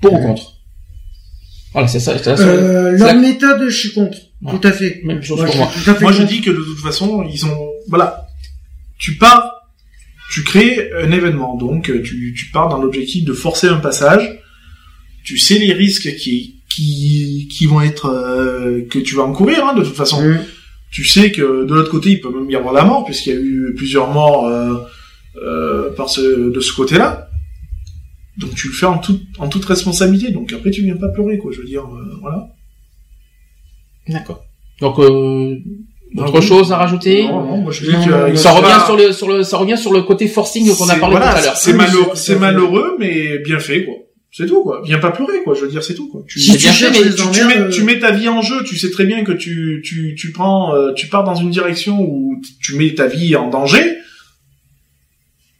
Pour 0.00 0.12
ou 0.14 0.18
contre? 0.18 0.52
Voilà, 1.72 1.88
c'est 1.88 1.98
ça. 2.00 2.16
c'est 2.16 2.36
ça, 2.36 2.42
Euh, 2.42 2.96
la- 2.96 3.14
méthode, 3.14 3.64
je 3.68 3.76
suis 3.76 3.92
contre. 3.92 4.16
Ouais. 4.42 4.52
Tout 4.52 4.68
à 4.68 4.70
fait. 4.72 5.00
Même 5.04 5.22
chose 5.22 5.38
Moi, 5.38 5.46
pour 5.46 5.54
je 5.54 5.58
moi. 5.58 5.68
suis 5.72 5.82
tout 5.82 5.90
à 5.90 5.94
fait 5.94 6.00
Moi, 6.02 6.12
je 6.12 6.22
dis 6.22 6.40
que 6.40 6.50
de 6.50 6.56
toute 6.62 6.78
façon, 6.78 7.24
ils 7.30 7.44
ont, 7.44 7.68
voilà, 7.88 8.28
tu 8.98 9.16
pars, 9.16 9.52
tu 10.32 10.44
crées 10.44 10.90
un 11.02 11.10
événement, 11.10 11.56
donc 11.56 11.90
euh, 11.90 12.02
tu, 12.02 12.34
tu 12.38 12.50
pars 12.52 12.68
dans 12.68 12.78
l'objectif 12.78 13.24
de 13.24 13.32
forcer 13.32 13.66
un 13.66 13.78
passage. 13.78 14.38
Tu 15.28 15.36
sais 15.36 15.58
les 15.58 15.74
risques 15.74 16.16
qui 16.16 16.62
qui 16.70 17.48
qui 17.52 17.66
vont 17.66 17.82
être 17.82 18.06
euh, 18.06 18.80
que 18.88 18.98
tu 18.98 19.14
vas 19.14 19.24
encourir, 19.24 19.62
hein, 19.66 19.74
de 19.74 19.84
toute 19.84 19.94
façon. 19.94 20.22
Mmh. 20.22 20.38
Tu 20.90 21.04
sais 21.04 21.30
que 21.30 21.66
de 21.66 21.74
l'autre 21.74 21.90
côté, 21.90 22.12
il 22.12 22.20
peut 22.22 22.30
même 22.30 22.48
y 22.48 22.56
avoir 22.56 22.72
la 22.72 22.82
mort, 22.82 23.04
puisqu'il 23.04 23.34
y 23.34 23.36
a 23.36 23.38
eu 23.38 23.74
plusieurs 23.76 24.10
morts 24.10 24.46
euh, 24.46 24.74
euh, 25.36 25.90
par 25.94 26.08
ce, 26.08 26.48
de 26.48 26.60
ce 26.60 26.72
côté-là. 26.72 27.28
Donc 28.38 28.54
tu 28.54 28.68
le 28.68 28.72
fais 28.72 28.86
en 28.86 28.96
toute 28.96 29.20
en 29.38 29.48
toute 29.48 29.66
responsabilité. 29.66 30.32
Donc 30.32 30.50
après, 30.54 30.70
tu 30.70 30.82
viens 30.82 30.96
pas 30.96 31.08
pleurer, 31.08 31.36
quoi. 31.36 31.52
Je 31.52 31.58
veux 31.60 31.66
dire, 31.66 31.84
euh, 31.84 32.16
voilà. 32.22 32.48
D'accord. 34.08 34.46
Donc, 34.80 34.98
euh, 35.00 35.56
Autre 36.16 36.40
chose 36.40 36.72
à 36.72 36.78
rajouter 36.78 37.24
Non, 37.24 37.44
non, 37.44 37.56
moi 37.58 37.70
je 37.70 37.84
dis 37.84 38.06
que 38.06 38.34
Ça 38.34 38.52
revient 38.52 38.62
pas- 38.78 38.86
sur 38.86 38.96
le 38.96 39.12
sur 39.12 39.28
le 39.28 39.42
ça 39.42 39.58
revient 39.58 39.76
sur 39.76 39.92
le 39.92 40.00
côté 40.00 40.26
forcing 40.26 40.74
qu'on 40.74 40.88
a 40.88 40.94
parlé 40.94 41.16
voilà, 41.16 41.32
tout 41.32 41.38
à 41.40 41.42
l'heure. 41.42 41.56
C'est 41.58 41.74
malheureux, 41.74 42.12
c'est 42.14 42.38
malheureux, 42.38 42.96
mais 42.98 43.40
bien 43.40 43.58
fait, 43.58 43.84
quoi. 43.84 43.96
C'est 44.30 44.46
tout, 44.46 44.62
quoi. 44.62 44.82
Viens 44.84 44.98
pas 44.98 45.10
pleurer, 45.10 45.42
quoi. 45.42 45.54
Je 45.54 45.62
veux 45.62 45.68
dire, 45.68 45.82
c'est 45.82 45.94
tout, 45.94 46.08
quoi. 46.08 46.22
Tu, 46.28 46.38
Si 46.38 46.52
tu 46.58 46.68
fait, 46.68 46.90
mais 46.90 46.98
tu, 47.32 47.44
mets, 47.46 47.56
euh, 47.58 47.70
tu 47.70 47.82
mets 47.82 47.98
ta 47.98 48.10
vie 48.12 48.28
en 48.28 48.42
jeu. 48.42 48.62
Tu 48.64 48.76
sais 48.76 48.90
très 48.90 49.04
bien 49.04 49.24
que 49.24 49.32
tu, 49.32 49.82
tu, 49.84 50.14
tu 50.16 50.32
prends, 50.32 50.74
euh, 50.74 50.92
tu 50.92 51.06
pars 51.08 51.24
dans 51.24 51.34
une 51.34 51.50
direction 51.50 52.00
où 52.00 52.40
tu 52.60 52.76
mets 52.76 52.94
ta 52.94 53.06
vie 53.06 53.34
en 53.36 53.48
danger. 53.48 53.96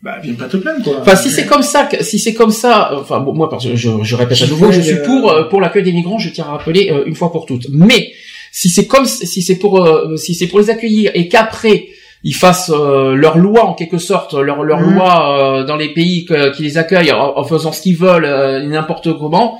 Bah, 0.02 0.18
viens 0.22 0.34
pas 0.34 0.46
te 0.48 0.56
plaindre, 0.58 0.82
quoi. 0.84 1.00
Enfin, 1.00 1.16
si 1.16 1.28
c'est 1.30 1.46
comme 1.46 1.62
ça, 1.62 1.84
que- 1.86 2.04
si 2.04 2.20
c'est 2.20 2.34
comme 2.34 2.52
ça, 2.52 2.92
euh, 2.92 3.00
enfin 3.00 3.18
bon, 3.18 3.32
moi, 3.34 3.50
parce 3.50 3.64
que 3.66 3.74
je, 3.74 3.90
je 4.02 4.14
répète 4.16 4.40
à 4.42 4.46
nouveau, 4.46 4.70
je 4.70 4.80
suis 4.80 4.92
euh, 4.92 5.04
pour 5.04 5.30
euh, 5.32 5.44
pour 5.48 5.60
l'accueil 5.60 5.82
des 5.82 5.92
migrants. 5.92 6.18
Je 6.18 6.28
tiens 6.30 6.44
à 6.44 6.50
rappeler 6.52 6.90
euh, 6.92 7.04
une 7.06 7.16
fois 7.16 7.32
pour 7.32 7.46
toutes. 7.46 7.66
Mais 7.70 8.12
si 8.52 8.70
c'est 8.70 8.86
comme 8.86 9.06
si 9.06 9.42
c'est 9.42 9.56
pour 9.56 9.84
euh, 9.84 10.16
si 10.16 10.34
c'est 10.34 10.46
pour 10.46 10.60
les 10.60 10.70
accueillir 10.70 11.10
et 11.14 11.26
qu'après 11.28 11.88
ils 12.24 12.34
fassent 12.34 12.70
euh, 12.74 13.14
leur 13.14 13.38
loi 13.38 13.64
en 13.64 13.74
quelque 13.74 13.98
sorte, 13.98 14.34
leur 14.34 14.62
leur 14.64 14.80
Mhm. 14.80 14.94
loi 14.94 15.60
euh, 15.60 15.64
dans 15.64 15.76
les 15.76 15.92
pays 15.94 16.24
que- 16.24 16.54
qui 16.54 16.62
les 16.64 16.76
accueillent 16.78 17.12
en, 17.12 17.36
en 17.38 17.44
faisant 17.44 17.72
ce 17.72 17.80
qu'ils 17.82 17.96
veulent, 17.96 18.24
euh, 18.24 18.62
n'importe 18.66 19.16
comment, 19.18 19.58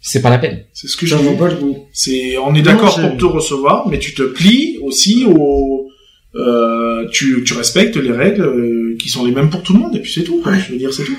c'est 0.00 0.22
pas 0.22 0.30
la 0.30 0.38
peine. 0.38 0.64
C'est 0.72 0.88
ce 0.88 0.96
que 0.96 1.06
je 1.06 1.16
vaut 1.16 1.36
pas 1.36 1.48
le 1.48 1.56
coup. 1.56 1.86
C'est, 1.92 2.38
on 2.38 2.54
est 2.54 2.62
d'accord 2.62 2.98
pour 3.00 3.16
te 3.16 3.24
recevoir, 3.24 3.88
mais 3.88 3.98
tu 3.98 4.14
te 4.14 4.22
plies 4.22 4.78
aussi 4.82 5.26
au, 5.26 5.88
euh, 6.34 7.06
tu, 7.12 7.42
tu 7.44 7.54
respectes 7.54 7.96
les 7.96 8.12
règles 8.12 8.42
euh, 8.42 8.96
qui 9.00 9.08
sont 9.08 9.24
les 9.24 9.32
mêmes 9.32 9.50
pour 9.50 9.62
tout 9.62 9.72
le 9.74 9.80
monde, 9.80 9.96
et 9.96 10.00
puis 10.00 10.12
c'est 10.12 10.22
tout. 10.24 10.40
quoi. 10.42 10.54
Je 10.54 10.72
veux 10.72 10.78
dire, 10.78 10.92
c'est 10.92 11.04
tout. 11.04 11.16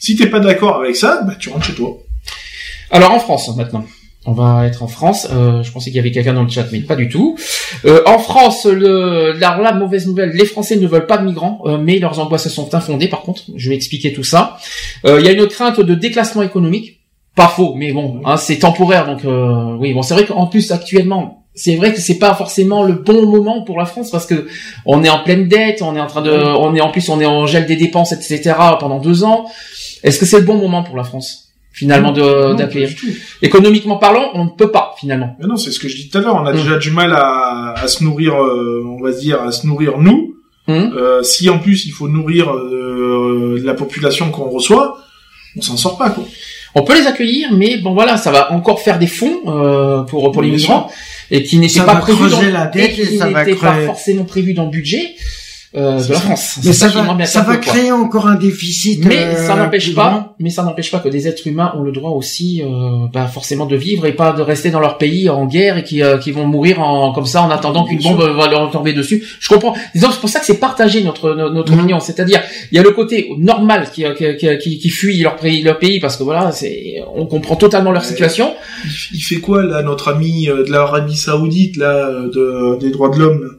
Si 0.00 0.16
t'es 0.16 0.26
pas 0.26 0.40
d'accord 0.40 0.80
avec 0.80 0.96
ça, 0.96 1.22
bah 1.26 1.34
tu 1.38 1.48
rentres 1.50 1.66
chez 1.66 1.74
toi. 1.74 1.96
Alors 2.90 3.12
en 3.12 3.20
France 3.20 3.54
maintenant. 3.56 3.84
On 4.24 4.32
va 4.32 4.66
être 4.66 4.84
en 4.84 4.86
France. 4.86 5.26
Euh, 5.32 5.62
je 5.64 5.72
pensais 5.72 5.90
qu'il 5.90 5.96
y 5.96 6.00
avait 6.00 6.12
quelqu'un 6.12 6.34
dans 6.34 6.44
le 6.44 6.48
chat, 6.48 6.66
mais 6.70 6.80
pas 6.80 6.94
du 6.94 7.08
tout. 7.08 7.36
Euh, 7.84 8.02
en 8.06 8.18
France, 8.18 8.66
le, 8.66 9.32
la, 9.32 9.58
la 9.58 9.72
mauvaise 9.72 10.06
nouvelle, 10.06 10.30
les 10.30 10.44
Français 10.44 10.76
ne 10.76 10.86
veulent 10.86 11.06
pas 11.06 11.18
de 11.18 11.24
migrants, 11.24 11.60
euh, 11.66 11.76
mais 11.76 11.98
leurs 11.98 12.20
angoisses 12.20 12.48
sont 12.48 12.72
infondées. 12.74 13.08
Par 13.08 13.22
contre, 13.22 13.42
je 13.56 13.68
vais 13.68 13.74
expliquer 13.74 14.12
tout 14.12 14.22
ça. 14.22 14.58
Euh, 15.06 15.18
Il 15.18 15.26
y 15.26 15.28
a 15.28 15.32
une 15.32 15.46
crainte 15.48 15.80
de 15.80 15.94
déclassement 15.94 16.42
économique. 16.42 17.00
Pas 17.34 17.48
faux, 17.48 17.74
mais 17.74 17.92
bon, 17.92 18.20
hein, 18.26 18.36
c'est 18.36 18.58
temporaire. 18.58 19.06
Donc 19.06 19.24
euh, 19.24 19.74
oui, 19.80 19.94
bon, 19.94 20.02
c'est 20.02 20.12
vrai 20.12 20.26
qu'en 20.26 20.46
plus 20.46 20.70
actuellement, 20.70 21.46
c'est 21.54 21.76
vrai 21.76 21.92
que 21.94 22.00
c'est 22.00 22.18
pas 22.18 22.34
forcément 22.34 22.82
le 22.82 22.92
bon 22.92 23.26
moment 23.26 23.62
pour 23.62 23.78
la 23.78 23.86
France 23.86 24.10
parce 24.10 24.26
que 24.26 24.46
on 24.84 25.02
est 25.02 25.08
en 25.08 25.20
pleine 25.20 25.48
dette, 25.48 25.80
on 25.80 25.96
est 25.96 26.00
en 26.00 26.06
train 26.06 26.20
de, 26.20 26.30
on 26.30 26.74
est 26.74 26.82
en 26.82 26.90
plus 26.90 27.08
on 27.08 27.20
est 27.20 27.26
en 27.26 27.46
gel 27.46 27.64
des 27.64 27.76
dépenses, 27.76 28.12
etc. 28.12 28.54
pendant 28.78 28.98
deux 28.98 29.24
ans. 29.24 29.46
Est-ce 30.02 30.18
que 30.18 30.26
c'est 30.26 30.40
le 30.40 30.44
bon 30.44 30.56
moment 30.56 30.82
pour 30.82 30.94
la 30.96 31.04
France? 31.04 31.51
Finalement 31.72 32.12
d'accueillir. 32.12 32.90
Économiquement 33.40 33.96
parlant, 33.96 34.30
on 34.34 34.44
ne 34.44 34.50
peut 34.50 34.70
pas 34.70 34.94
finalement. 34.98 35.36
Mais 35.40 35.46
non, 35.46 35.56
c'est 35.56 35.70
ce 35.72 35.78
que 35.80 35.88
je 35.88 35.96
dis 35.96 36.08
tout 36.08 36.18
à 36.18 36.20
l'heure. 36.20 36.36
On 36.36 36.46
a 36.46 36.52
Mm. 36.52 36.56
déjà 36.56 36.76
du 36.76 36.90
mal 36.90 37.12
à, 37.12 37.74
à 37.76 37.88
se 37.88 38.04
nourrir, 38.04 38.34
euh, 38.34 38.82
on 38.86 39.02
va 39.02 39.10
dire, 39.12 39.42
à 39.42 39.50
se 39.52 39.66
nourrir 39.66 39.98
nous. 39.98 40.36
Hum. 40.68 40.94
Euh, 40.96 41.22
si 41.24 41.50
en 41.50 41.58
plus 41.58 41.86
il 41.86 41.90
faut 41.90 42.06
nourrir 42.08 42.52
euh, 42.54 43.60
la 43.64 43.74
population 43.74 44.30
qu'on 44.30 44.48
reçoit, 44.48 44.96
on 45.56 45.60
s'en 45.60 45.76
sort 45.76 45.98
pas 45.98 46.10
quoi. 46.10 46.24
On 46.76 46.82
peut 46.84 46.94
les 46.94 47.06
accueillir, 47.08 47.52
mais 47.52 47.78
bon 47.78 47.94
voilà, 47.94 48.16
ça 48.16 48.30
va 48.30 48.52
encore 48.52 48.80
faire 48.80 48.98
des 49.00 49.08
fonds 49.08 49.40
euh, 49.48 50.02
pour 50.02 50.30
pour 50.30 50.40
les 50.40 50.50
migrants 50.50 50.88
et 51.32 51.42
qui 51.42 51.58
n'étaient 51.58 51.80
pas 51.80 51.96
prévus 51.96 52.30
dans 52.30 52.40
la 52.42 52.66
dette 52.66 52.90
et 52.98 53.06
qui 53.08 53.14
et 53.14 53.18
ça 53.18 53.28
va 53.28 53.44
pas 53.44 53.74
forcément 53.86 54.24
prévus 54.24 54.54
dans 54.54 54.64
le 54.66 54.70
budget 54.70 55.14
euh, 55.74 56.02
de 56.04 56.12
la. 56.12 56.18
France. 56.20 56.56
Mais 56.64 56.72
C'est 56.72 56.72
ça 56.72 56.88
va, 56.88 57.02
m'embête 57.02 57.26
ça 57.26 57.42
peu, 57.42 57.52
va 57.52 57.56
quoi. 57.58 57.72
créer 57.72 57.92
encore 57.92 58.26
un 58.26 58.34
déficit. 58.34 59.04
Mais 59.06 59.16
euh, 59.24 59.46
ça 59.46 59.56
n'empêche 59.56 59.94
pas, 59.94 60.10
grand. 60.10 60.36
mais 60.38 60.50
ça 60.50 60.62
n'empêche 60.64 60.90
pas 60.90 60.98
que 60.98 61.08
des 61.08 61.28
êtres 61.28 61.46
humains 61.46 61.72
ont 61.76 61.82
le 61.82 61.92
droit 61.92 62.10
aussi, 62.10 62.62
euh, 62.62 63.06
bah, 63.12 63.26
forcément 63.26 63.64
de 63.66 63.76
vivre 63.76 64.04
et 64.06 64.12
pas 64.12 64.32
de 64.32 64.42
rester 64.42 64.70
dans 64.70 64.80
leur 64.80 64.98
pays 64.98 65.30
en 65.30 65.46
guerre 65.46 65.78
et 65.78 65.82
qui, 65.84 66.02
euh, 66.02 66.18
qui 66.18 66.30
vont 66.30 66.46
mourir 66.46 66.80
en, 66.80 67.12
comme 67.12 67.24
ça 67.26 67.42
en 67.42 67.50
attendant 67.50 67.84
qu'une 67.84 67.98
Bien 67.98 68.12
bombe 68.14 68.36
va 68.36 68.48
leur 68.48 68.70
tomber 68.70 68.92
dessus. 68.92 69.24
Je 69.40 69.48
comprends. 69.48 69.74
Disons, 69.94 70.08
c'est 70.12 70.20
pour 70.20 70.28
ça 70.28 70.40
que 70.40 70.46
c'est 70.46 70.58
partagé 70.60 71.02
notre 71.02 71.34
no- 71.34 71.50
notre 71.50 71.72
Mhm. 71.72 71.78
opinion. 71.78 72.00
C'est-à-dire, 72.00 72.42
il 72.70 72.76
y 72.76 72.78
a 72.78 72.82
le 72.82 72.90
côté 72.90 73.30
normal 73.38 73.88
qui, 73.92 74.04
qui, 74.16 74.36
qui, 74.36 74.58
qui, 74.58 74.78
qui 74.78 74.88
fuit 74.90 75.20
leur 75.22 75.36
pays, 75.36 75.62
leur 75.62 75.78
pays 75.78 76.00
parce 76.00 76.16
que 76.16 76.22
voilà, 76.22 76.52
c'est, 76.52 76.96
on 77.14 77.26
comprend 77.26 77.56
totalement 77.56 77.92
leur 77.92 78.04
situation. 78.04 78.54
Il, 79.14 79.20
fait 79.20 79.36
quoi 79.40 79.62
là, 79.62 79.82
notre 79.82 80.08
ami 80.08 80.48
euh, 80.48 80.64
de 80.64 80.70
l'Arabie 80.70 81.16
Saoudite 81.16 81.76
là, 81.76 82.08
euh, 82.08 82.30
de, 82.30 82.78
des 82.78 82.90
droits 82.90 83.08
de 83.10 83.18
l'homme 83.18 83.58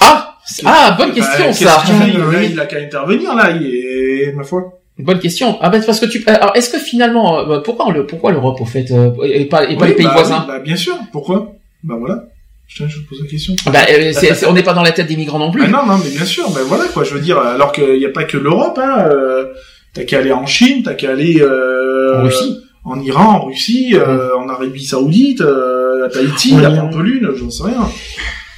Ah, 0.00 0.31
ah, 0.64 0.94
bonne 0.98 1.08
Bah, 1.10 1.14
question 1.14 1.46
qu'est-ce 1.46 1.64
ça. 1.64 1.82
Ah, 1.84 1.90
Là, 1.90 2.24
oui. 2.30 2.48
il 2.52 2.60
a 2.60 2.66
qu'à 2.66 2.78
intervenir 2.78 3.34
là, 3.34 3.50
il 3.50 3.66
est 3.66 4.32
ma 4.34 4.44
foi. 4.44 4.78
Bonne 4.98 5.18
question. 5.18 5.58
Ah 5.60 5.70
ben 5.70 5.82
parce 5.84 6.00
que 6.00 6.06
tu. 6.06 6.22
Alors 6.26 6.52
est-ce 6.54 6.70
que 6.70 6.78
finalement, 6.78 7.38
euh, 7.50 7.60
pourquoi 7.60 7.92
le 7.92 8.06
pourquoi 8.06 8.30
l'Europe 8.30 8.60
au 8.60 8.64
fait 8.66 8.90
euh, 8.90 9.10
et 9.24 9.46
pas 9.46 9.64
et 9.68 9.76
pas 9.76 9.82
Oui, 9.84 9.88
les 9.88 9.94
pays 9.94 10.06
bah, 10.06 10.12
voisins 10.14 10.40
oui, 10.40 10.44
bah, 10.48 10.58
bien 10.60 10.76
sûr. 10.76 10.94
Pourquoi? 11.12 11.54
Bah 11.82 11.94
voilà. 11.98 12.24
Je 12.68 12.84
te 12.84 13.08
pose 13.08 13.20
la 13.22 13.28
question. 13.28 13.54
Bah, 13.66 13.80
euh, 13.90 14.12
c'est- 14.12 14.34
c'est- 14.34 14.46
on 14.46 14.52
n'est 14.52 14.62
pas 14.62 14.72
dans 14.74 14.82
la 14.82 14.92
tête 14.92 15.06
des 15.06 15.16
migrants 15.16 15.38
non 15.38 15.50
plus. 15.50 15.62
Ah 15.64 15.68
non, 15.68 15.84
non, 15.86 15.98
mais 16.02 16.10
bien 16.10 16.24
sûr, 16.24 16.48
ben 16.50 16.60
voilà 16.64 16.84
quoi, 16.92 17.04
je 17.04 17.12
veux 17.14 17.20
dire, 17.20 17.38
alors 17.38 17.72
qu'il 17.72 17.98
n'y 17.98 18.06
a 18.06 18.10
pas 18.10 18.24
que 18.24 18.36
l'Europe, 18.38 18.78
hein, 18.82 19.06
euh, 19.10 19.46
t'as 19.94 20.04
qu'à 20.04 20.18
aller 20.18 20.32
en 20.32 20.46
Chine, 20.46 20.82
t'as 20.82 20.94
qu'à 20.94 21.10
aller 21.10 21.40
euh, 21.40 22.18
En 22.20 22.22
Russie. 22.24 22.60
en 22.84 23.00
Iran, 23.00 23.24
en 23.40 23.44
Russie, 23.46 23.94
euh, 23.94 24.28
en 24.38 24.48
Arabie 24.48 24.84
Saoudite, 24.86 25.40
euh, 25.42 26.06
à 26.06 26.08
Tahiti, 26.08 26.54
à. 26.64 26.70
Pampelune, 26.70 27.30
j'en 27.36 27.50
sais 27.50 27.64
rien. 27.64 27.88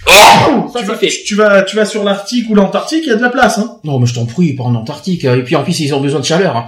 Ça 0.07 0.81
tu, 0.81 0.85
vas, 0.87 0.97
fait. 0.97 1.09
tu, 1.09 1.23
tu 1.25 1.35
vas, 1.35 1.63
tu 1.63 1.77
vas 1.77 1.85
sur 1.85 2.05
l'Arctique 2.05 2.49
ou 2.51 2.55
l'Antarctique, 2.55 3.03
il 3.05 3.09
y 3.09 3.13
a 3.13 3.17
de 3.17 3.23
la 3.23 3.31
place, 3.31 3.59
hein. 3.59 3.77
Non, 3.85 3.99
mais 3.99 4.07
je 4.07 4.15
t'en 4.15 4.27
prie, 4.27 4.53
pas 4.55 4.65
en 4.65 4.75
Antarctique. 4.75 5.25
Et 5.25 5.43
puis 5.43 5.57
en 5.57 5.63
plus, 5.63 5.79
ils 5.81 5.95
ont 5.95 6.01
besoin 6.01 6.21
de 6.21 6.25
chaleur. 6.25 6.57
hein. 6.57 6.67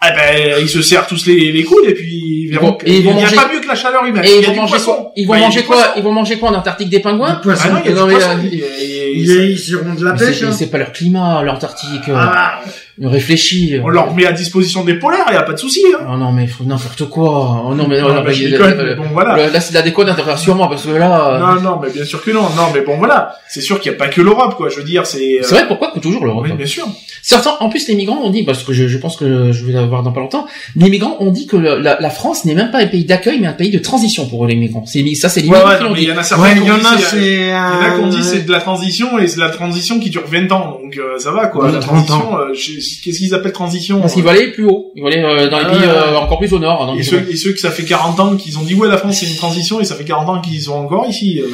Ah 0.00 0.10
ben, 0.12 0.56
ils 0.60 0.68
se 0.68 0.82
serrent 0.82 1.06
tous 1.06 1.24
les, 1.24 1.50
les 1.50 1.64
coudes 1.64 1.86
et 1.88 1.94
puis 1.94 2.42
ils 2.44 2.48
verront 2.50 2.76
il 2.84 3.02
vont 3.04 3.14
n'y 3.14 3.20
a 3.20 3.22
manger- 3.24 3.36
pas 3.36 3.48
mieux 3.50 3.60
que 3.60 3.68
la 3.68 3.74
chaleur 3.74 4.04
humaine. 4.04 4.22
Et 4.26 4.32
Il 4.32 4.34
y 4.36 4.38
ils 4.40 4.44
a 4.44 4.48
vont 4.48 4.52
du 4.52 4.58
manger 4.60 4.70
poisson. 4.72 4.92
quoi? 4.92 5.12
Ils 5.16 5.26
vont 5.26 5.38
manger 5.38 5.62
quoi? 5.62 5.92
Ils 5.96 6.02
vont 6.02 6.12
manger 6.12 6.38
quoi 6.38 6.48
en 6.50 6.54
Antarctique? 6.56 6.90
Des 6.90 7.00
pingouins? 7.00 7.34
Du 7.36 7.40
poisson. 7.40 7.62
Ah 7.68 7.70
non, 7.72 7.80
il 7.82 7.90
y 7.90 7.94
a 7.94 7.96
Non, 7.96 8.06
du 8.06 8.12
mais, 8.12 8.18
poisson. 8.18 8.30
euh, 8.32 8.42
Il 8.52 8.58
y 8.58 8.62
a- 8.62 8.66
il 8.82 8.90
y 8.90 9.00
a- 9.00 9.03
Ils, 9.16 9.50
ils 9.52 9.70
iront 9.70 9.94
de 9.94 10.04
la 10.04 10.12
Mais 10.12 10.18
pêche. 10.18 10.38
c'est- 10.40 10.44
hein. 10.46 10.52
C'est 10.52 10.70
pas 10.70 10.78
leur 10.78 10.92
climat, 10.92 11.42
l'Antarctique. 11.42 12.08
euh, 12.08 12.14
Ah, 12.16 12.60
Réfléchis. 13.00 13.78
on 13.82 13.88
leur 13.88 14.14
met 14.14 14.24
à 14.26 14.32
disposition 14.32 14.84
des 14.84 14.94
polaires, 14.94 15.24
il 15.28 15.32
n'y 15.32 15.36
a 15.36 15.42
pas 15.42 15.52
de 15.52 15.58
souci, 15.58 15.80
hein. 15.94 16.06
Oh 16.12 16.16
non, 16.16 16.30
mais 16.32 16.46
faut 16.46 16.62
n'importe 16.64 17.04
quoi. 17.10 17.64
Oh 17.68 17.74
non, 17.74 17.86
mais 17.88 18.00
Non, 18.00 18.14
non, 18.14 18.22
bah, 18.22 18.30
je 18.32 18.44
euh, 18.46 18.50
déconne, 18.50 18.78
euh, 18.78 18.84
mais 18.90 18.94
bon, 18.94 19.08
voilà. 19.12 19.50
Là, 19.50 19.60
c'est 19.60 19.70
de 19.70 19.74
la 19.74 19.82
déconne, 19.82 20.14
sûrement, 20.36 20.68
parce 20.68 20.84
que 20.86 20.90
là. 20.90 21.34
euh, 21.34 21.38
Non, 21.40 21.60
non, 21.60 21.80
mais 21.82 21.90
bien 21.90 22.04
sûr 22.04 22.22
que 22.22 22.30
non. 22.30 22.42
Non, 22.42 22.68
mais 22.72 22.82
bon, 22.82 22.96
voilà. 22.98 23.34
C'est 23.48 23.60
sûr 23.60 23.80
qu'il 23.80 23.90
n'y 23.90 23.96
a 23.96 23.98
pas 23.98 24.08
que 24.08 24.20
l'Europe, 24.20 24.54
quoi. 24.56 24.68
Je 24.68 24.76
veux 24.76 24.84
dire, 24.84 25.06
c'est. 25.06 25.38
euh, 25.40 25.42
C'est 25.42 25.54
vrai, 25.56 25.66
pourquoi 25.66 25.90
que 25.92 25.98
toujours 25.98 26.24
l'Europe 26.24 26.44
Oui, 26.48 26.52
bien 26.52 26.66
sûr. 26.66 26.86
Certains, 27.22 27.56
en 27.60 27.68
plus, 27.68 27.88
les 27.88 27.94
migrants 27.96 28.20
ont 28.22 28.30
dit, 28.30 28.44
parce 28.44 28.62
que 28.62 28.72
je, 28.72 28.86
je 28.86 28.98
pense 28.98 29.16
que 29.16 29.50
je 29.50 29.64
vais 29.64 29.72
l'avoir 29.72 30.02
dans 30.02 30.12
pas 30.12 30.20
longtemps, 30.20 30.46
les 30.76 30.88
migrants 30.90 31.16
ont 31.20 31.30
dit 31.32 31.46
que 31.46 31.56
le- 31.56 31.78
la, 31.80 31.98
la 32.00 32.10
France 32.10 32.44
n'est 32.44 32.54
même 32.54 32.70
pas 32.70 32.78
un 32.78 32.86
pays 32.86 33.04
d'accueil, 33.04 33.38
mais 33.40 33.46
un 33.46 33.52
pays 33.54 33.70
de 33.70 33.78
transition 33.78 34.26
pour 34.28 34.46
les 34.46 34.54
migrants. 34.54 34.84
C'est 34.86 35.02
ça, 35.14 35.28
c'est 35.28 35.40
les 35.40 35.48
Ouais, 35.48 35.56
migrants 35.56 35.70
ouais, 35.70 35.78
qui 35.78 35.82
l'ont 35.84 35.94
dit. 35.94 36.02
il 36.02 36.08
y 36.10 36.12
en 36.12 36.18
a 36.18 36.22
certains 36.22 36.52
qui 36.54 36.58
y 36.58 36.70
ont 36.70 36.76
dit 36.76 36.80
y 36.82 38.20
euh, 38.20 38.22
c'est 38.22 38.44
de 38.46 38.52
la 38.52 38.60
transition 38.60 39.03
et 39.18 39.26
c'est 39.28 39.40
la 39.40 39.50
transition 39.50 39.98
qui 40.00 40.10
dure 40.10 40.24
20 40.26 40.50
ans. 40.52 40.78
Donc 40.82 40.96
euh, 40.98 41.18
ça 41.18 41.30
va 41.32 41.46
quoi. 41.46 41.66
Ouais, 41.66 41.72
la 41.72 41.78
30 41.80 42.06
transition, 42.06 42.38
euh, 42.38 42.52
qu'est-ce 42.52 43.18
qu'ils 43.18 43.34
appellent 43.34 43.52
transition 43.52 44.00
Parce 44.00 44.12
qu'ils 44.14 44.22
euh, 44.22 44.26
vont 44.26 44.30
aller 44.32 44.48
plus 44.52 44.64
haut. 44.66 44.92
Ils 44.96 45.02
vont 45.02 45.08
aller 45.08 45.22
euh, 45.22 45.48
dans 45.48 45.58
les 45.58 45.64
Ah, 45.66 45.70
pays 45.70 45.80
ouais, 45.80 45.86
euh, 45.88 46.16
encore 46.18 46.38
plus 46.38 46.52
au 46.52 46.58
nord. 46.58 46.86
Donc, 46.86 46.98
et 46.98 47.02
ceux, 47.02 47.26
et 47.30 47.36
ceux 47.36 47.52
que 47.52 47.60
ça 47.60 47.70
fait 47.70 47.84
40 47.84 48.18
ans 48.20 48.36
qu'ils 48.36 48.58
ont 48.58 48.62
dit 48.62 48.74
ouais 48.74 48.88
la 48.88 48.98
France 48.98 49.18
c'est 49.20 49.26
une 49.26 49.36
transition 49.36 49.80
et 49.80 49.84
ça 49.84 49.94
fait 49.94 50.04
40 50.04 50.28
ans 50.28 50.40
qu'ils 50.40 50.62
sont 50.62 50.72
encore 50.74 51.06
ici. 51.08 51.40
euh. 51.40 51.46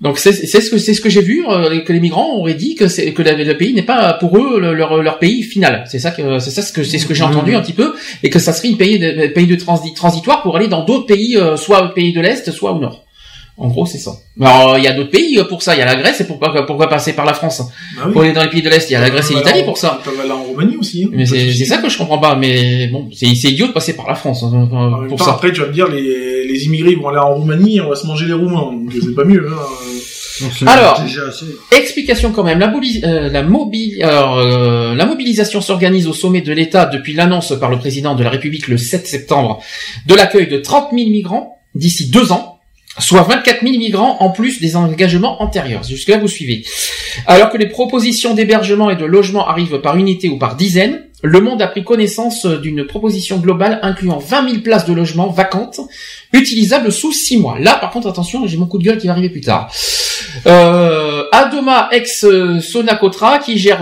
donc 0.00 0.18
c'est 0.18 0.32
c'est 0.32 0.60
ce 0.60 0.70
que 0.70 0.78
c'est 0.78 0.94
ce 0.94 1.00
que 1.00 1.10
j'ai 1.10 1.22
vu 1.22 1.44
euh, 1.48 1.80
que 1.80 1.92
les 1.92 1.98
migrants 2.00 2.36
auraient 2.38 2.54
dit 2.54 2.76
que 2.76 2.86
c'est 2.86 3.12
que 3.12 3.22
la- 3.22 3.32
le 3.32 3.56
pays 3.56 3.74
n'est 3.74 3.82
pas 3.82 4.12
pour 4.14 4.36
eux 4.38 4.60
le- 4.60 4.72
leur 4.74 5.02
leur 5.02 5.18
pays 5.18 5.42
final. 5.42 5.84
C'est 5.90 5.98
ça 5.98 6.10
que 6.12 6.38
c'est 6.38 6.50
ça 6.52 6.62
ce 6.62 6.72
que 6.72 6.84
c'est 6.84 6.98
ce 6.98 7.06
que 7.06 7.14
j'ai 7.14 7.24
entendu 7.24 7.54
un 7.56 7.60
petit 7.60 7.72
peu 7.72 7.94
et 8.22 8.30
que 8.30 8.38
ça 8.38 8.52
serait 8.52 8.68
un 8.70 8.74
pays 8.76 8.98
de 9.00 9.26
pays 9.28 9.46
de 9.48 9.56
transi- 9.56 9.94
transitoire 9.94 10.42
pour 10.42 10.56
aller 10.56 10.68
dans 10.68 10.84
d'autres 10.84 11.06
pays, 11.06 11.36
euh, 11.36 11.56
soit 11.56 11.92
pays 11.94 12.12
de 12.12 12.20
l'est, 12.20 12.48
soit 12.52 12.72
au 12.72 12.78
nord. 12.78 13.04
En 13.60 13.66
gros, 13.68 13.86
c'est 13.86 13.98
ça. 13.98 14.12
Alors, 14.40 14.78
il 14.78 14.84
y 14.84 14.86
a 14.86 14.92
d'autres 14.92 15.10
pays 15.10 15.36
euh, 15.38 15.44
pour 15.44 15.62
ça. 15.62 15.74
Il 15.74 15.78
y 15.78 15.82
a 15.82 15.84
la 15.84 15.96
Grèce 15.96 16.20
et 16.20 16.26
pourquoi 16.26 16.64
pourquoi 16.64 16.88
passer 16.88 17.12
par 17.14 17.24
la 17.24 17.34
France 17.34 17.60
Bah 17.96 18.04
oui. 18.06 18.12
Pour 18.12 18.22
aller 18.22 18.32
dans 18.32 18.42
les 18.44 18.50
pays 18.50 18.62
de 18.62 18.68
l'est, 18.70 18.88
il 18.88 18.92
y 18.92 18.96
a 18.96 19.00
la 19.00 19.10
Grèce 19.10 19.30
et 19.30 19.34
l'Italie 19.34 19.64
pour 19.64 19.76
ça. 19.78 19.98
Ils 20.00 20.04
peuvent 20.10 20.20
aller 20.20 20.30
en 20.30 20.44
Roumanie 20.44 20.76
aussi. 20.76 21.04
hein. 21.04 21.08
Mais 21.12 21.26
c'est 21.26 21.52
c'est 21.52 21.64
ça 21.64 21.78
que 21.78 21.88
je 21.88 21.98
comprends 21.98 22.18
pas. 22.18 22.36
Mais 22.36 22.86
bon, 22.86 23.08
c'est 23.12 23.26
c'est 23.34 23.48
idiot 23.50 23.66
de 23.66 23.72
passer 23.72 23.94
par 23.96 24.06
la 24.08 24.14
France 24.14 24.44
hein, 24.44 24.68
pour 25.08 25.18
temps, 25.18 25.24
ça. 25.24 25.30
après, 25.32 25.52
tu 25.52 25.60
vas 25.60 25.66
me 25.66 25.72
dire, 25.72 25.88
les, 25.88 26.46
les 26.46 26.64
immigrés 26.66 26.94
vont 26.94 27.08
aller 27.08 27.18
en 27.18 27.34
Roumanie, 27.34 27.80
on 27.80 27.88
va 27.88 27.96
se 27.96 28.06
manger 28.06 28.26
les 28.26 28.32
Roumains. 28.32 28.72
Donc 28.72 28.92
c'est 28.92 29.14
pas 29.14 29.24
mieux. 29.24 29.46
Hein. 29.50 29.56
Alors. 30.66 31.02
Explication 31.72 32.30
quand 32.32 32.44
même. 32.44 32.60
La, 32.60 32.72
euh, 32.72 33.28
la, 33.28 33.42
mobili- 33.42 34.02
alors, 34.04 34.38
euh, 34.38 34.94
la 34.94 35.04
mobilisation 35.04 35.60
s'organise 35.60 36.06
au 36.06 36.12
sommet 36.12 36.40
de 36.42 36.52
l'État 36.52 36.86
depuis 36.86 37.12
l'annonce 37.12 37.52
par 37.58 37.70
le 37.70 37.78
président 37.78 38.14
de 38.14 38.22
la 38.22 38.30
République 38.30 38.68
le 38.68 38.78
7 38.78 39.06
septembre 39.06 39.60
de 40.06 40.14
l'accueil 40.14 40.46
de 40.46 40.58
30 40.58 40.90
000 40.92 41.10
migrants 41.10 41.58
d'ici 41.74 42.10
deux 42.10 42.30
ans. 42.32 42.57
Soit 42.98 43.22
24 43.22 43.62
000 43.62 43.78
migrants 43.78 44.16
en 44.20 44.30
plus 44.30 44.60
des 44.60 44.76
engagements 44.76 45.42
antérieurs. 45.42 45.82
Jusque-là, 45.82 46.18
vous 46.18 46.28
suivez. 46.28 46.64
Alors 47.26 47.50
que 47.50 47.56
les 47.56 47.68
propositions 47.68 48.34
d'hébergement 48.34 48.90
et 48.90 48.96
de 48.96 49.04
logement 49.04 49.46
arrivent 49.48 49.80
par 49.80 49.96
unité 49.96 50.28
ou 50.28 50.38
par 50.38 50.56
dizaines, 50.56 51.04
le 51.22 51.40
monde 51.40 51.60
a 51.60 51.66
pris 51.66 51.82
connaissance 51.82 52.46
d'une 52.46 52.84
proposition 52.84 53.38
globale 53.38 53.80
incluant 53.82 54.18
20 54.18 54.50
000 54.50 54.62
places 54.62 54.86
de 54.86 54.92
logement 54.92 55.28
vacantes, 55.28 55.80
utilisables 56.32 56.92
sous 56.92 57.12
6 57.12 57.38
mois. 57.38 57.58
Là, 57.58 57.74
par 57.74 57.90
contre, 57.90 58.08
attention, 58.08 58.46
j'ai 58.46 58.56
mon 58.56 58.66
coup 58.66 58.78
de 58.78 58.84
gueule 58.84 58.98
qui 58.98 59.08
va 59.08 59.14
arriver 59.14 59.30
plus 59.30 59.40
tard. 59.40 59.72
Euh, 60.46 61.24
Adoma 61.32 61.88
ex 61.90 62.24
Sonacotra 62.60 63.38
qui 63.38 63.58
gère 63.58 63.80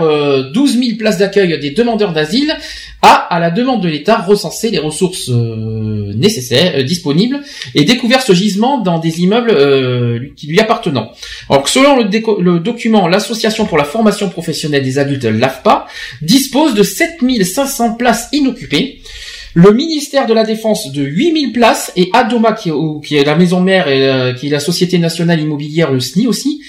12 0.51 0.79
000 0.79 0.97
places 0.97 1.19
d'accueil 1.19 1.59
des 1.59 1.71
demandeurs 1.71 2.13
d'asile 2.13 2.55
a, 3.01 3.13
à 3.13 3.39
la 3.39 3.51
demande 3.51 3.81
de 3.81 3.87
l'État, 3.87 4.17
recensé 4.17 4.69
les 4.69 4.79
ressources 4.79 5.29
nécessaires 5.29 6.83
disponibles 6.83 7.41
et 7.75 7.83
découvert 7.83 8.21
ce 8.21 8.33
gisement 8.33 8.79
dans 8.79 8.99
des 8.99 9.21
immeubles 9.21 10.33
qui 10.35 10.47
lui 10.47 10.59
appartenant. 10.59 11.11
Alors 11.49 11.67
selon 11.69 11.97
le, 11.97 12.59
document, 12.59 13.07
l'association 13.07 13.65
pour 13.65 13.77
la 13.77 13.83
formation 13.83 14.29
professionnelle 14.29 14.83
des 14.83 14.97
adultes, 14.97 15.25
l'AFPA, 15.25 15.87
dispose 16.21 16.73
de 16.73 16.83
7500 16.83 17.95
places 17.95 18.29
inoccupées 18.31 19.01
le 19.57 19.71
ministère 19.73 20.27
de 20.27 20.35
la 20.35 20.43
Défense 20.43 20.91
de 20.91 21.01
8000 21.01 21.51
places 21.51 21.91
et 21.95 22.11
Adoma 22.13 22.53
qui, 22.53 22.69
est 22.69 23.23
la 23.23 23.35
maison 23.35 23.59
mère 23.59 23.87
et 23.87 24.07
euh, 24.07 24.33
qui 24.33 24.47
est 24.47 24.51
la 24.51 24.59
Société 24.59 24.99
nationale 24.99 25.41
immobilière 25.41 25.91
le 25.91 25.99
SNI 25.99 26.27
aussi, 26.27 26.61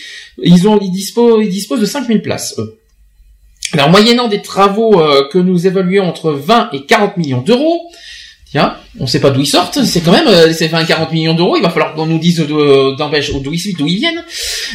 ils 0.42 0.66
ont 0.66 0.78
ils 0.80 0.90
disposent 0.90 1.44
ils 1.44 1.50
disposent 1.50 1.80
de 1.80 1.86
5000 1.86 2.22
places. 2.22 2.58
Alors 3.72 3.90
moyennant 3.90 4.28
des 4.28 4.42
travaux 4.42 5.00
euh, 5.00 5.28
que 5.30 5.38
nous 5.38 5.66
évaluons 5.66 6.04
entre 6.04 6.32
20 6.32 6.70
et 6.72 6.84
40 6.84 7.16
millions 7.16 7.40
d'euros, 7.40 7.90
Tiens, 8.50 8.78
on 8.98 9.02
ne 9.02 9.08
sait 9.08 9.20
pas 9.20 9.28
d'où 9.28 9.42
ils 9.42 9.46
sortent, 9.46 9.84
c'est 9.84 10.00
quand 10.00 10.12
même 10.12 10.26
euh, 10.26 10.54
c'est 10.54 10.68
20 10.68 10.86
40 10.86 11.12
millions 11.12 11.34
d'euros, 11.34 11.58
il 11.58 11.62
va 11.62 11.68
falloir 11.68 11.92
qu'on 11.92 12.06
nous 12.06 12.18
dise 12.18 12.40
d'où 12.40 12.58
ils, 13.86 13.98
viennent. 13.98 14.24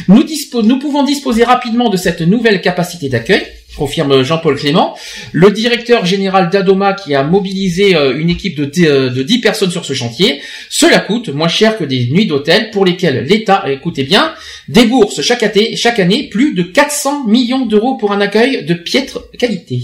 Nous, 0.06 0.24
nous 0.62 0.78
pouvons 0.78 1.02
disposer 1.02 1.42
rapidement 1.42 1.90
de 1.90 1.96
cette 1.96 2.20
nouvelle 2.20 2.60
capacité 2.60 3.08
d'accueil 3.08 3.44
confirme 3.74 4.22
Jean-Paul 4.22 4.56
Clément. 4.56 4.96
Le 5.32 5.50
directeur 5.50 6.06
général 6.06 6.50
d'Adoma 6.50 6.92
qui 6.92 7.14
a 7.14 7.22
mobilisé 7.22 7.96
euh, 7.96 8.18
une 8.18 8.30
équipe 8.30 8.56
de, 8.56 8.70
euh, 8.86 9.10
de 9.10 9.22
10 9.22 9.40
personnes 9.40 9.70
sur 9.70 9.84
ce 9.84 9.92
chantier, 9.92 10.40
cela 10.68 11.00
coûte 11.00 11.28
moins 11.28 11.48
cher 11.48 11.76
que 11.76 11.84
des 11.84 12.06
nuits 12.06 12.26
d'hôtel 12.26 12.70
pour 12.70 12.84
lesquelles 12.84 13.24
l'État, 13.24 13.64
écoutez 13.68 14.04
bien, 14.04 14.34
débourse 14.68 15.20
chaque 15.22 15.42
année, 15.42 15.76
chaque 15.76 15.98
année 15.98 16.28
plus 16.28 16.54
de 16.54 16.62
400 16.62 17.26
millions 17.26 17.66
d'euros 17.66 17.96
pour 17.96 18.12
un 18.12 18.20
accueil 18.20 18.64
de 18.64 18.74
piètre 18.74 19.20
qualité. 19.38 19.82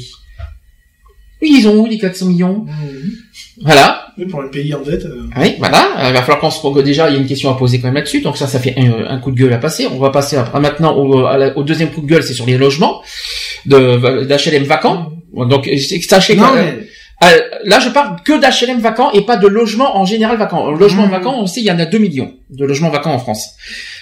Oui, 1.42 1.56
ils 1.58 1.68
ont 1.68 1.76
où 1.76 1.86
les 1.86 1.98
400 1.98 2.26
millions? 2.26 2.64
Mmh. 2.66 3.62
Voilà. 3.62 4.12
Oui, 4.18 4.26
pour 4.26 4.42
le 4.42 4.50
pays 4.50 4.74
en 4.74 4.80
dette. 4.80 5.04
Euh. 5.04 5.24
Oui, 5.36 5.54
voilà. 5.58 6.08
Il 6.08 6.12
va 6.12 6.22
falloir 6.22 6.40
qu'on 6.40 6.50
se 6.50 6.82
déjà 6.82 7.08
il 7.08 7.14
y 7.14 7.16
a 7.16 7.20
une 7.20 7.26
question 7.26 7.50
à 7.50 7.56
poser 7.56 7.78
quand 7.78 7.88
même 7.88 7.94
là-dessus. 7.94 8.20
Donc 8.20 8.36
ça, 8.36 8.46
ça 8.46 8.58
fait 8.58 8.74
un, 8.76 9.18
coup 9.18 9.30
de 9.30 9.36
gueule 9.36 9.52
à 9.52 9.58
passer. 9.58 9.86
On 9.86 9.98
va 9.98 10.10
passer 10.10 10.36
maintenant 10.54 10.96
au, 10.96 11.26
au 11.56 11.62
deuxième 11.62 11.90
coup 11.90 12.00
de 12.00 12.06
gueule, 12.06 12.22
c'est 12.22 12.34
sur 12.34 12.46
les 12.46 12.58
logements 12.58 13.02
de 13.66 14.24
d'HLM 14.24 14.64
vacants. 14.64 15.12
Donc 15.34 15.68
sachez 16.08 16.36
que 16.36 16.40
euh, 16.40 16.72
là, 17.64 17.80
je 17.80 17.90
parle 17.90 18.16
que 18.24 18.32
d'HLM 18.32 18.80
vacants 18.80 19.10
et 19.12 19.22
pas 19.22 19.36
de 19.36 19.46
logements 19.46 19.98
en 19.98 20.04
général 20.04 20.38
vacants. 20.38 20.70
Logements 20.70 21.06
mmh. 21.06 21.10
vacants, 21.10 21.40
on 21.40 21.46
sait, 21.46 21.60
il 21.60 21.66
y 21.66 21.70
en 21.70 21.78
a 21.78 21.84
2 21.84 21.98
millions 21.98 22.34
de 22.50 22.64
logements 22.64 22.90
vacants 22.90 23.12
en 23.12 23.18
France. 23.18 23.50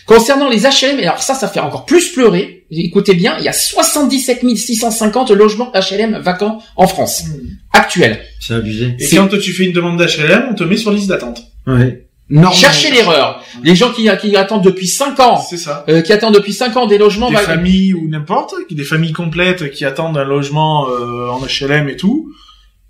Concernant 0.06 0.48
les 0.48 0.62
HLM, 0.62 1.00
alors 1.00 1.22
ça, 1.22 1.34
ça 1.34 1.48
fait 1.48 1.60
encore 1.60 1.84
plus 1.84 2.12
pleurer. 2.12 2.66
Écoutez 2.70 3.14
bien, 3.14 3.36
il 3.38 3.44
y 3.44 3.48
a 3.48 3.52
77 3.52 4.40
650 4.56 5.30
logements 5.32 5.72
HLM 5.74 6.18
vacants 6.18 6.62
en 6.76 6.86
France, 6.86 7.24
mmh. 7.26 7.32
actuels. 7.72 8.20
C'est 8.40 8.54
abusé. 8.54 8.96
Et 8.98 9.08
quand 9.16 9.28
tu 9.28 9.52
fais 9.52 9.64
une 9.64 9.72
demande 9.72 9.98
d'HLM, 9.98 10.48
on 10.50 10.54
te 10.54 10.64
met 10.64 10.76
sur 10.76 10.92
liste 10.92 11.08
d'attente. 11.08 11.42
Ouais. 11.66 12.04
Cherchez 12.52 12.90
l'erreur. 12.90 13.42
Les 13.62 13.74
gens 13.74 13.90
qui, 13.90 14.08
qui 14.20 14.36
attendent 14.36 14.62
depuis 14.62 14.86
5 14.86 15.18
ans, 15.20 15.40
c'est 15.40 15.56
ça. 15.56 15.84
Euh, 15.88 16.02
qui 16.02 16.12
attendent 16.12 16.34
depuis 16.34 16.52
5 16.52 16.76
ans 16.76 16.86
des 16.86 16.98
logements, 16.98 17.30
des 17.30 17.36
familles 17.36 17.94
ou 17.94 18.08
n'importe, 18.08 18.54
des 18.70 18.84
familles 18.84 19.12
complètes 19.12 19.70
qui 19.70 19.84
attendent 19.84 20.18
un 20.18 20.24
logement 20.24 20.88
euh, 20.88 21.30
en 21.30 21.40
HLM 21.40 21.88
et 21.88 21.96
tout. 21.96 22.30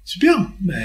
Super. 0.08 0.36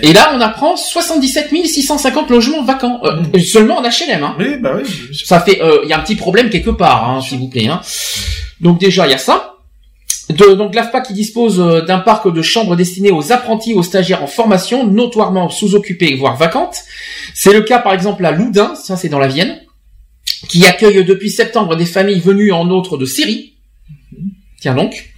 Et 0.02 0.12
là, 0.12 0.34
on 0.36 0.42
apprend 0.42 0.76
77 0.76 1.50
650 1.66 2.30
logements 2.30 2.62
vacants 2.62 3.00
euh, 3.06 3.22
mmh. 3.22 3.40
seulement 3.40 3.78
en 3.78 3.82
HLM. 3.82 4.22
Hein. 4.22 4.36
Oui, 4.38 4.58
bah 4.60 4.76
oui. 4.76 4.84
Ça 5.14 5.40
fait, 5.40 5.62
il 5.84 5.90
y 5.90 5.94
a 5.94 5.98
un 5.98 6.02
petit 6.02 6.18
problème 6.18 6.50
quelque 6.50 6.72
part, 6.72 7.10
hein, 7.10 7.22
s'il 7.22 7.40
vous 7.40 7.48
plaît. 7.48 7.70
Hein. 7.70 7.80
Donc 8.60 8.82
déjà, 8.82 9.08
il 9.08 9.12
y 9.12 9.14
a 9.14 9.18
ça. 9.18 9.56
De, 10.30 10.56
donc 10.56 10.76
l'AFPA 10.76 11.00
qui 11.00 11.14
dispose 11.14 11.58
d'un 11.88 12.00
parc 12.00 12.34
de 12.34 12.42
chambres 12.42 12.76
destinées 12.76 13.12
aux 13.12 13.32
apprentis, 13.32 13.74
aux 13.74 13.84
stagiaires 13.84 14.24
en 14.24 14.28
formation, 14.28 14.86
notoirement 14.86 15.50
sous-occupées, 15.50 16.16
voire 16.16 16.36
vacantes. 16.36 16.76
C'est 17.34 17.54
le 17.54 17.62
cas 17.62 17.80
par 17.80 17.94
exemple 17.94 18.26
à 18.26 18.32
Loudun, 18.32 18.76
ça 18.76 18.98
c'est 18.98 19.10
dans 19.10 19.20
la 19.20 19.28
Vienne, 19.28 19.62
qui 20.50 20.66
accueille 20.66 21.06
depuis 21.06 21.30
septembre 21.30 21.78
des 21.78 21.86
familles 21.86 22.20
venues 22.20 22.52
en 22.52 22.70
autre 22.70 22.98
de 22.98 23.06
Syrie. 23.06 23.54
Tiens 24.60 24.76
donc. 24.76 25.14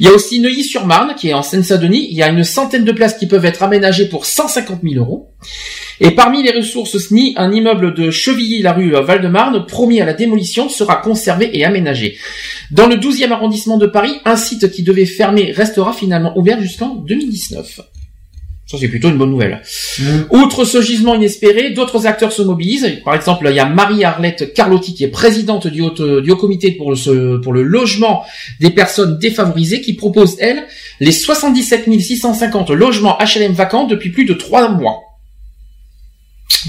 Il 0.00 0.06
y 0.06 0.08
a 0.08 0.12
aussi 0.12 0.40
Neuilly-sur-Marne, 0.40 1.14
qui 1.16 1.28
est 1.28 1.34
en 1.34 1.42
Seine-Saint-Denis. 1.42 2.08
Il 2.10 2.16
y 2.16 2.22
a 2.22 2.28
une 2.28 2.44
centaine 2.44 2.84
de 2.84 2.92
places 2.92 3.16
qui 3.18 3.26
peuvent 3.26 3.44
être 3.44 3.62
aménagées 3.62 4.08
pour 4.08 4.26
150 4.26 4.80
000 4.82 4.94
euros. 4.96 5.30
Et 6.00 6.12
parmi 6.12 6.42
les 6.42 6.50
ressources 6.50 6.98
SNI, 6.98 7.34
un 7.36 7.52
immeuble 7.52 7.94
de 7.94 8.10
Chevilly-la-Rue 8.10 8.92
Val-de-Marne, 8.92 9.66
promis 9.66 10.00
à 10.00 10.04
la 10.04 10.14
démolition, 10.14 10.68
sera 10.68 10.96
conservé 10.96 11.50
et 11.56 11.64
aménagé. 11.64 12.18
Dans 12.70 12.86
le 12.86 12.96
12e 12.96 13.30
arrondissement 13.30 13.78
de 13.78 13.86
Paris, 13.86 14.14
un 14.24 14.36
site 14.36 14.70
qui 14.70 14.82
devait 14.82 15.06
fermer 15.06 15.52
restera 15.52 15.92
finalement 15.92 16.36
ouvert 16.36 16.60
jusqu'en 16.60 16.94
2019. 16.94 17.80
Ça, 18.72 18.78
c'est 18.80 18.88
plutôt 18.88 19.10
une 19.10 19.18
bonne 19.18 19.30
nouvelle. 19.30 19.60
Mm. 19.98 20.04
Outre 20.30 20.64
ce 20.64 20.80
gisement 20.80 21.14
inespéré, 21.14 21.70
d'autres 21.70 22.06
acteurs 22.06 22.32
se 22.32 22.40
mobilisent. 22.40 23.00
Par 23.04 23.14
exemple, 23.14 23.46
il 23.50 23.54
y 23.54 23.58
a 23.58 23.66
Marie-Arlette 23.66 24.54
Carlotti, 24.54 24.94
qui 24.94 25.04
est 25.04 25.08
présidente 25.08 25.66
du 25.66 25.82
haut, 25.82 25.90
du 25.90 26.34
comité 26.36 26.72
pour 26.72 26.90
le, 26.90 27.40
pour 27.42 27.52
le 27.52 27.62
logement 27.62 28.24
des 28.60 28.70
personnes 28.70 29.18
défavorisées, 29.18 29.82
qui 29.82 29.92
propose, 29.92 30.36
elle, 30.40 30.64
les 31.00 31.12
77 31.12 31.84
650 32.00 32.70
logements 32.70 33.18
HLM 33.18 33.52
vacants 33.52 33.86
depuis 33.86 34.08
plus 34.08 34.24
de 34.24 34.32
trois 34.32 34.70
mois. 34.70 35.11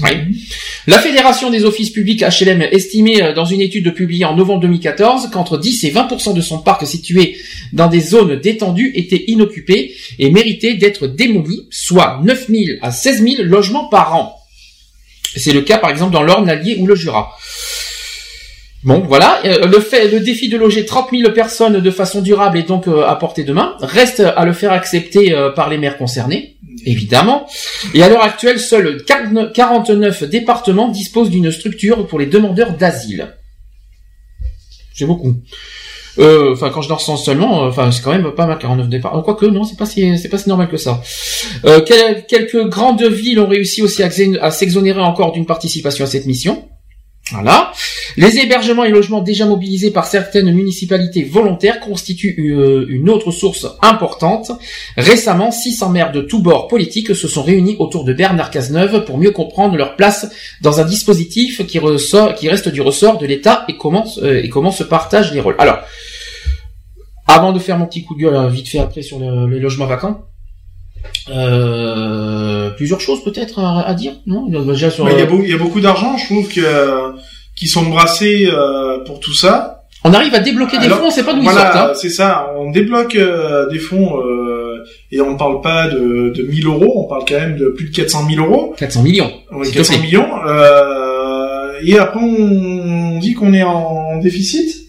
Oui. 0.02 0.10
La 0.86 0.98
Fédération 0.98 1.50
des 1.50 1.64
offices 1.64 1.90
publics 1.90 2.22
HLM 2.22 2.62
estimait 2.62 3.22
euh, 3.22 3.32
dans 3.32 3.44
une 3.44 3.60
étude 3.60 3.94
publiée 3.94 4.24
en 4.24 4.34
novembre 4.34 4.60
2014 4.60 5.30
qu'entre 5.32 5.56
10 5.56 5.84
et 5.84 5.90
20% 5.92 6.34
de 6.34 6.40
son 6.40 6.58
parc 6.58 6.86
situé 6.86 7.36
dans 7.72 7.86
des 7.86 8.00
zones 8.00 8.40
détendues 8.40 8.92
était 8.94 9.24
inoccupé 9.28 9.94
et 10.18 10.30
méritait 10.30 10.74
d'être 10.74 11.06
démoli, 11.06 11.66
soit 11.70 12.20
9 12.22 12.48
000 12.48 12.62
à 12.82 12.90
16 12.90 13.22
000 13.22 13.42
logements 13.44 13.88
par 13.88 14.14
an. 14.14 14.36
C'est 15.36 15.52
le 15.52 15.62
cas 15.62 15.78
par 15.78 15.90
exemple 15.90 16.12
dans 16.12 16.22
l'Orne, 16.22 16.46
l'Allier 16.46 16.76
ou 16.78 16.86
le 16.86 16.94
Jura. 16.94 17.30
Bon, 18.82 19.00
voilà. 19.08 19.40
Euh, 19.46 19.66
le 19.66 19.80
fait, 19.80 20.08
le 20.08 20.20
défi 20.20 20.48
de 20.48 20.58
loger 20.58 20.84
30 20.84 21.08
000 21.12 21.32
personnes 21.32 21.80
de 21.80 21.90
façon 21.90 22.20
durable 22.20 22.58
est 22.58 22.68
donc 22.68 22.88
euh, 22.88 23.06
à 23.06 23.16
portée 23.16 23.44
de 23.44 23.52
main. 23.52 23.76
Reste 23.80 24.20
à 24.20 24.44
le 24.44 24.52
faire 24.52 24.72
accepter 24.72 25.34
par 25.56 25.70
les 25.70 25.78
maires 25.78 25.96
concernés 25.96 26.53
évidemment. 26.86 27.46
Et 27.94 28.02
à 28.02 28.08
l'heure 28.08 28.22
actuelle, 28.22 28.58
seuls 28.58 29.04
49 29.04 30.24
départements 30.24 30.88
disposent 30.88 31.30
d'une 31.30 31.50
structure 31.50 32.06
pour 32.06 32.18
les 32.18 32.26
demandeurs 32.26 32.76
d'asile. 32.76 33.34
C'est 34.94 35.06
beaucoup. 35.06 35.34
Euh, 36.18 36.52
enfin, 36.52 36.70
quand 36.70 36.82
je 36.82 36.88
leur 36.88 37.00
sens 37.00 37.24
seulement, 37.24 37.64
euh, 37.64 37.68
enfin, 37.68 37.90
c'est 37.90 38.02
quand 38.02 38.12
même 38.12 38.30
pas 38.32 38.46
mal 38.46 38.58
49 38.58 38.88
départements. 38.88 39.22
Quoique, 39.22 39.46
non, 39.46 39.64
c'est 39.64 39.76
pas 39.76 39.86
si, 39.86 40.16
c'est 40.18 40.28
pas 40.28 40.38
si 40.38 40.48
normal 40.48 40.68
que 40.68 40.76
ça. 40.76 41.02
Euh, 41.64 41.80
quelques 41.80 42.68
grandes 42.68 43.02
villes 43.02 43.40
ont 43.40 43.48
réussi 43.48 43.82
aussi 43.82 44.02
à 44.02 44.50
s'exonérer 44.50 45.00
encore 45.00 45.32
d'une 45.32 45.46
participation 45.46 46.04
à 46.04 46.08
cette 46.08 46.26
mission. 46.26 46.68
Voilà. 47.30 47.72
Les 48.18 48.38
hébergements 48.38 48.84
et 48.84 48.90
logements 48.90 49.22
déjà 49.22 49.46
mobilisés 49.46 49.90
par 49.90 50.06
certaines 50.06 50.52
municipalités 50.52 51.24
volontaires 51.24 51.80
constituent 51.80 52.36
euh, 52.38 52.84
une 52.90 53.08
autre 53.08 53.30
source 53.30 53.66
importante. 53.80 54.52
Récemment, 54.98 55.50
600 55.50 55.88
maires 55.88 56.12
de 56.12 56.20
tous 56.20 56.40
bords 56.40 56.68
politiques 56.68 57.14
se 57.16 57.26
sont 57.26 57.42
réunis 57.42 57.76
autour 57.78 58.04
de 58.04 58.12
Bernard 58.12 58.50
Cazeneuve 58.50 59.06
pour 59.06 59.16
mieux 59.16 59.30
comprendre 59.30 59.76
leur 59.76 59.96
place 59.96 60.30
dans 60.60 60.80
un 60.80 60.84
dispositif 60.84 61.66
qui, 61.66 61.78
reste 61.78 62.68
du 62.68 62.82
ressort 62.82 63.18
de 63.18 63.26
l'État 63.26 63.66
euh, 63.68 64.42
et 64.42 64.48
comment 64.50 64.70
se 64.70 64.84
partagent 64.84 65.32
les 65.32 65.40
rôles. 65.40 65.56
Alors, 65.58 65.78
avant 67.26 67.52
de 67.52 67.58
faire 67.58 67.78
mon 67.78 67.86
petit 67.86 68.04
coup 68.04 68.14
de 68.14 68.20
gueule 68.20 68.50
vite 68.50 68.68
fait 68.68 68.78
après 68.78 69.00
sur 69.00 69.18
les 69.18 69.58
logements 69.58 69.86
vacants, 69.86 70.26
euh, 71.30 72.70
plusieurs 72.70 73.00
choses 73.00 73.24
peut-être 73.24 73.58
à, 73.60 73.94
dire, 73.94 74.14
non? 74.26 74.46
Il, 74.48 74.54
y 74.54 75.52
a 75.52 75.56
beaucoup, 75.56 75.80
d'argent, 75.80 76.16
je 76.16 76.26
trouve 76.26 76.48
que 76.48 77.14
qui 77.54 77.66
sont 77.66 77.84
brassés 77.84 78.48
euh, 78.50 78.98
pour 79.04 79.20
tout 79.20 79.32
ça. 79.32 79.84
On 80.02 80.12
arrive 80.12 80.34
à 80.34 80.40
débloquer 80.40 80.78
des 80.78 80.88
fonds, 80.88 81.10
c'est 81.10 81.22
pas 81.22 81.32
d'où 81.32 81.42
ils 81.42 81.48
sortent. 81.48 81.76
Hein. 81.76 81.92
c'est 81.94 82.10
ça. 82.10 82.52
On 82.58 82.70
débloque 82.70 83.14
euh, 83.14 83.70
des 83.70 83.78
fonds 83.78 84.12
et 85.10 85.20
on 85.20 85.32
ne 85.32 85.38
parle 85.38 85.62
pas 85.62 85.88
de, 85.88 86.30
de 86.34 86.42
1000 86.42 86.66
euros, 86.66 87.04
on 87.04 87.08
parle 87.08 87.24
quand 87.26 87.36
même 87.36 87.56
de 87.56 87.68
plus 87.68 87.88
de 87.88 87.94
400 87.94 88.28
000 88.28 88.46
euros. 88.46 88.74
400 88.76 89.02
millions. 89.02 89.32
Oui, 89.52 89.70
400 89.70 90.00
millions. 90.00 90.28
et 91.82 91.98
après 91.98 92.20
on 92.20 93.18
dit 93.18 93.34
qu'on 93.34 93.54
est 93.54 93.62
en 93.62 94.18
déficit. 94.20 94.84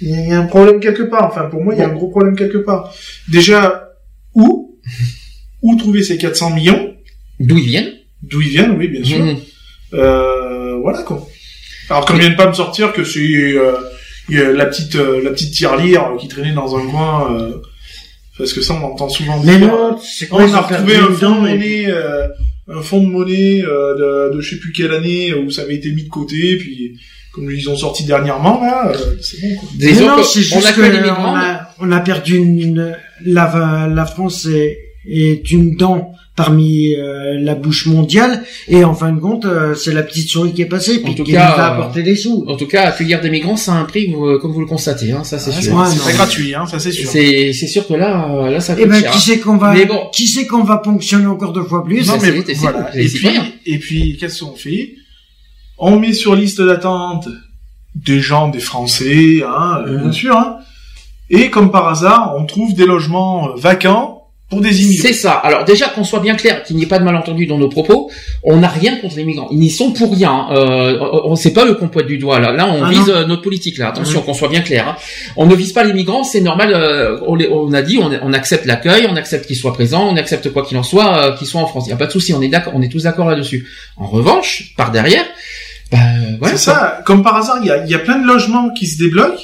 Il 0.00 0.28
y 0.28 0.32
a 0.32 0.38
un 0.38 0.46
problème 0.46 0.80
quelque 0.80 1.02
part. 1.04 1.24
Enfin, 1.24 1.46
pour 1.46 1.62
moi, 1.62 1.74
il 1.74 1.80
y 1.80 1.82
a 1.82 1.88
un 1.88 1.92
gros 1.92 2.08
problème 2.08 2.36
quelque 2.36 2.58
part. 2.58 2.92
Déjà, 3.28 3.92
où? 4.34 4.78
où 5.72 5.76
trouver 5.76 6.02
ces 6.02 6.18
400 6.18 6.50
millions? 6.50 6.94
D'où 7.40 7.58
ils 7.58 7.66
viennent? 7.66 7.92
D'où 8.22 8.40
ils 8.40 8.48
viennent, 8.48 8.72
oui, 8.72 8.88
bien 8.88 9.04
sûr. 9.04 9.18
Mmh. 9.18 9.36
Euh, 9.94 10.76
voilà 10.80 11.02
quoi. 11.02 11.26
Alors 11.88 12.04
qu'on 12.04 12.16
vienne 12.16 12.36
pas 12.36 12.48
me 12.48 12.54
sortir 12.54 12.92
que 12.92 13.04
c'est 13.04 13.20
euh, 13.20 13.72
la 14.28 14.66
petite 14.66 14.96
euh, 14.96 15.22
la 15.22 15.30
petite 15.30 15.52
tirelire 15.52 16.10
qui 16.18 16.28
traînait 16.28 16.52
dans 16.52 16.76
un 16.76 16.86
coin. 16.86 17.32
Euh, 17.34 17.62
parce 18.38 18.52
que 18.52 18.60
ça, 18.60 18.74
on 18.74 18.84
entend 18.84 19.08
souvent 19.08 19.40
dire. 19.40 19.52
Mais 19.52 19.66
non, 19.66 19.96
c'est 20.02 20.28
On 20.30 20.52
a 20.52 20.60
retrouvé 20.60 20.96
un 20.96 21.12
fonds 21.12 21.40
monnaie 21.40 21.86
un 22.68 22.82
fonds 22.82 23.02
de 23.02 23.06
monnaie 23.08 23.62
euh, 23.64 24.28
de, 24.30 24.36
de 24.36 24.40
je 24.40 24.50
sais 24.50 24.60
plus 24.60 24.72
quelle 24.72 24.92
année 24.92 25.32
où 25.34 25.50
ça 25.50 25.62
avait 25.62 25.76
été 25.76 25.92
mis 25.92 26.04
de 26.04 26.08
côté, 26.08 26.56
puis 26.56 26.98
comme 27.32 27.50
ils 27.50 27.68
ont 27.68 27.76
sorti 27.76 28.04
dernièrement 28.04 28.60
là, 28.60 28.92
euh, 28.92 29.16
c'est 29.20 29.40
bon. 29.40 29.56
Quoi. 29.56 30.16
non, 30.16 30.22
c'est 30.22 30.42
juste 30.42 30.74
que 30.74 31.10
on 31.10 31.36
a, 31.36 31.68
on 31.78 31.92
a 31.92 32.00
perdu 32.00 32.36
une, 32.36 32.96
la, 33.24 33.88
la 33.92 34.06
France 34.06 34.46
est, 34.46 34.85
est 35.06 35.50
une 35.50 35.76
dent 35.76 36.12
parmi 36.36 36.94
euh, 36.94 37.38
la 37.40 37.54
bouche 37.54 37.86
mondiale 37.86 38.44
et 38.68 38.84
en 38.84 38.94
fin 38.94 39.10
de 39.10 39.18
compte 39.18 39.46
euh, 39.46 39.74
c'est 39.74 39.92
la 39.92 40.02
petite 40.02 40.28
souris 40.28 40.52
qui 40.52 40.60
est 40.60 40.66
passée 40.66 41.00
puis 41.02 41.14
qui 41.14 41.32
va 41.32 41.72
apporter 41.72 42.02
des 42.02 42.14
sous. 42.14 42.44
En 42.46 42.56
tout 42.56 42.66
cas, 42.66 42.88
accueillir 42.88 43.22
des 43.22 43.30
migrants 43.30 43.56
ça 43.56 43.72
a 43.72 43.76
un 43.76 43.84
prix 43.84 44.12
comme 44.40 44.52
vous 44.52 44.60
le 44.60 44.66
constatez 44.66 45.12
hein, 45.12 45.24
ça 45.24 45.38
c'est 45.38 45.50
ah, 45.56 45.60
sûr. 45.60 45.86
c'est 45.86 46.04
pas 46.04 46.12
gratuit 46.12 46.54
hein, 46.54 46.66
ça 46.66 46.78
c'est 46.78 46.92
sûr. 46.92 47.08
C'est 47.08 47.52
c'est 47.54 47.66
sûr 47.66 47.86
que 47.88 47.94
là 47.94 48.50
là 48.50 48.60
ça 48.60 48.74
coûte 48.74 48.84
Et 48.84 48.86
ben 48.86 49.02
qui 49.02 49.18
sait 49.18 49.38
qu'on 49.38 49.56
va 49.56 49.74
qui 50.12 50.26
sait 50.26 50.46
qu'on 50.46 50.62
va 50.62 50.76
ponctionner 50.76 51.26
encore 51.26 51.54
deux 51.54 51.64
fois 51.64 51.82
plus? 51.84 52.06
Non 52.06 52.18
mais 52.20 52.30
voilà. 52.54 52.90
et 52.94 53.06
puis 53.06 53.28
et 53.64 53.78
puis 53.78 54.16
qu'est-ce 54.20 54.44
qu'on 54.44 54.54
fait? 54.54 54.94
On 55.78 55.98
met 55.98 56.12
sur 56.12 56.34
liste 56.34 56.60
d'attente 56.60 57.28
des 57.94 58.20
gens 58.20 58.48
des 58.48 58.60
Français 58.60 59.42
hein, 59.42 59.84
mmh. 59.86 59.96
bien 60.02 60.12
sûr 60.12 60.36
hein. 60.36 60.58
Et 61.28 61.50
comme 61.50 61.72
par 61.72 61.88
hasard, 61.88 62.34
on 62.38 62.46
trouve 62.46 62.74
des 62.74 62.86
logements 62.86 63.54
vacants 63.56 64.15
pour 64.48 64.60
des 64.60 64.82
immigrés. 64.82 65.08
C'est 65.08 65.14
ça. 65.14 65.32
Alors 65.32 65.64
déjà 65.64 65.88
qu'on 65.88 66.04
soit 66.04 66.20
bien 66.20 66.36
clair, 66.36 66.62
qu'il 66.62 66.76
n'y 66.76 66.84
ait 66.84 66.88
pas 66.88 67.00
de 67.00 67.04
malentendu 67.04 67.46
dans 67.46 67.58
nos 67.58 67.68
propos, 67.68 68.10
on 68.44 68.58
n'a 68.58 68.68
rien 68.68 68.96
contre 68.96 69.16
les 69.16 69.24
migrants. 69.24 69.48
Ils 69.50 69.58
n'y 69.58 69.70
sont 69.70 69.92
pour 69.92 70.12
rien. 70.14 70.46
Euh, 70.52 70.98
on 71.24 71.34
sait 71.34 71.52
pas 71.52 71.64
le 71.64 71.74
qu'on 71.74 71.88
pointe 71.88 72.06
du 72.06 72.18
doigt 72.18 72.38
là. 72.38 72.52
Là, 72.52 72.68
on 72.68 72.84
ah 72.84 72.90
vise 72.90 73.08
euh, 73.08 73.26
notre 73.26 73.42
politique 73.42 73.76
là. 73.78 73.88
Attention, 73.88 74.22
qu'on 74.22 74.34
soit 74.34 74.48
bien 74.48 74.60
clair. 74.60 74.88
Hein. 74.88 74.96
On 75.36 75.46
ne 75.46 75.54
vise 75.54 75.72
pas 75.72 75.82
les 75.82 75.92
migrants, 75.92 76.22
c'est 76.22 76.40
normal. 76.40 76.72
Euh, 76.72 77.18
on, 77.26 77.36
on, 77.38 77.72
a 77.72 77.82
dit, 77.82 77.98
on, 77.98 78.10
on 78.22 78.32
accepte 78.32 78.66
l'accueil, 78.66 79.08
on 79.10 79.16
accepte 79.16 79.46
qu'ils 79.46 79.56
soient 79.56 79.72
présents, 79.72 80.08
on 80.08 80.16
accepte 80.16 80.52
quoi 80.52 80.64
qu'il 80.64 80.78
en 80.78 80.84
soit, 80.84 81.16
euh, 81.16 81.36
qu'ils 81.36 81.48
soient 81.48 81.60
en 81.60 81.66
France. 81.66 81.84
Il 81.86 81.88
n'y 81.88 81.94
a 81.94 81.98
pas 81.98 82.06
de 82.06 82.12
souci. 82.12 82.32
On 82.32 82.40
est 82.40 82.48
d'accord, 82.48 82.72
on 82.76 82.82
est 82.82 82.88
tous 82.88 83.02
d'accord 83.02 83.28
là-dessus. 83.28 83.66
En 83.96 84.06
revanche, 84.06 84.74
par 84.76 84.92
derrière, 84.92 85.24
bah, 85.90 85.98
c'est 86.44 86.56
ça. 86.56 87.02
Comme 87.04 87.24
par 87.24 87.34
hasard, 87.34 87.58
il 87.62 87.66
y 87.66 87.70
a, 87.72 87.84
y 87.84 87.94
a 87.94 87.98
plein 87.98 88.20
de 88.20 88.26
logements 88.26 88.70
qui 88.70 88.86
se 88.86 88.98
débloquent 88.98 89.42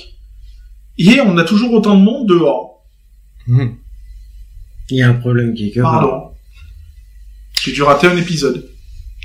et 0.99 1.21
on 1.21 1.37
a 1.39 1.45
toujours 1.45 1.73
autant 1.73 1.97
de 1.97 2.03
monde 2.03 2.29
dehors. 2.29 2.85
Mmh. 3.49 3.67
Il 4.93 4.99
y 4.99 5.03
a 5.03 5.09
un 5.09 5.15
problème 5.15 5.55
qui 5.55 5.69
est 5.69 5.71
que. 5.71 5.81
Pardon. 5.81 6.29
J'ai 7.65 7.73
dû 7.73 7.83
rater 7.83 8.09
un 8.09 8.17
épisode. 8.17 8.69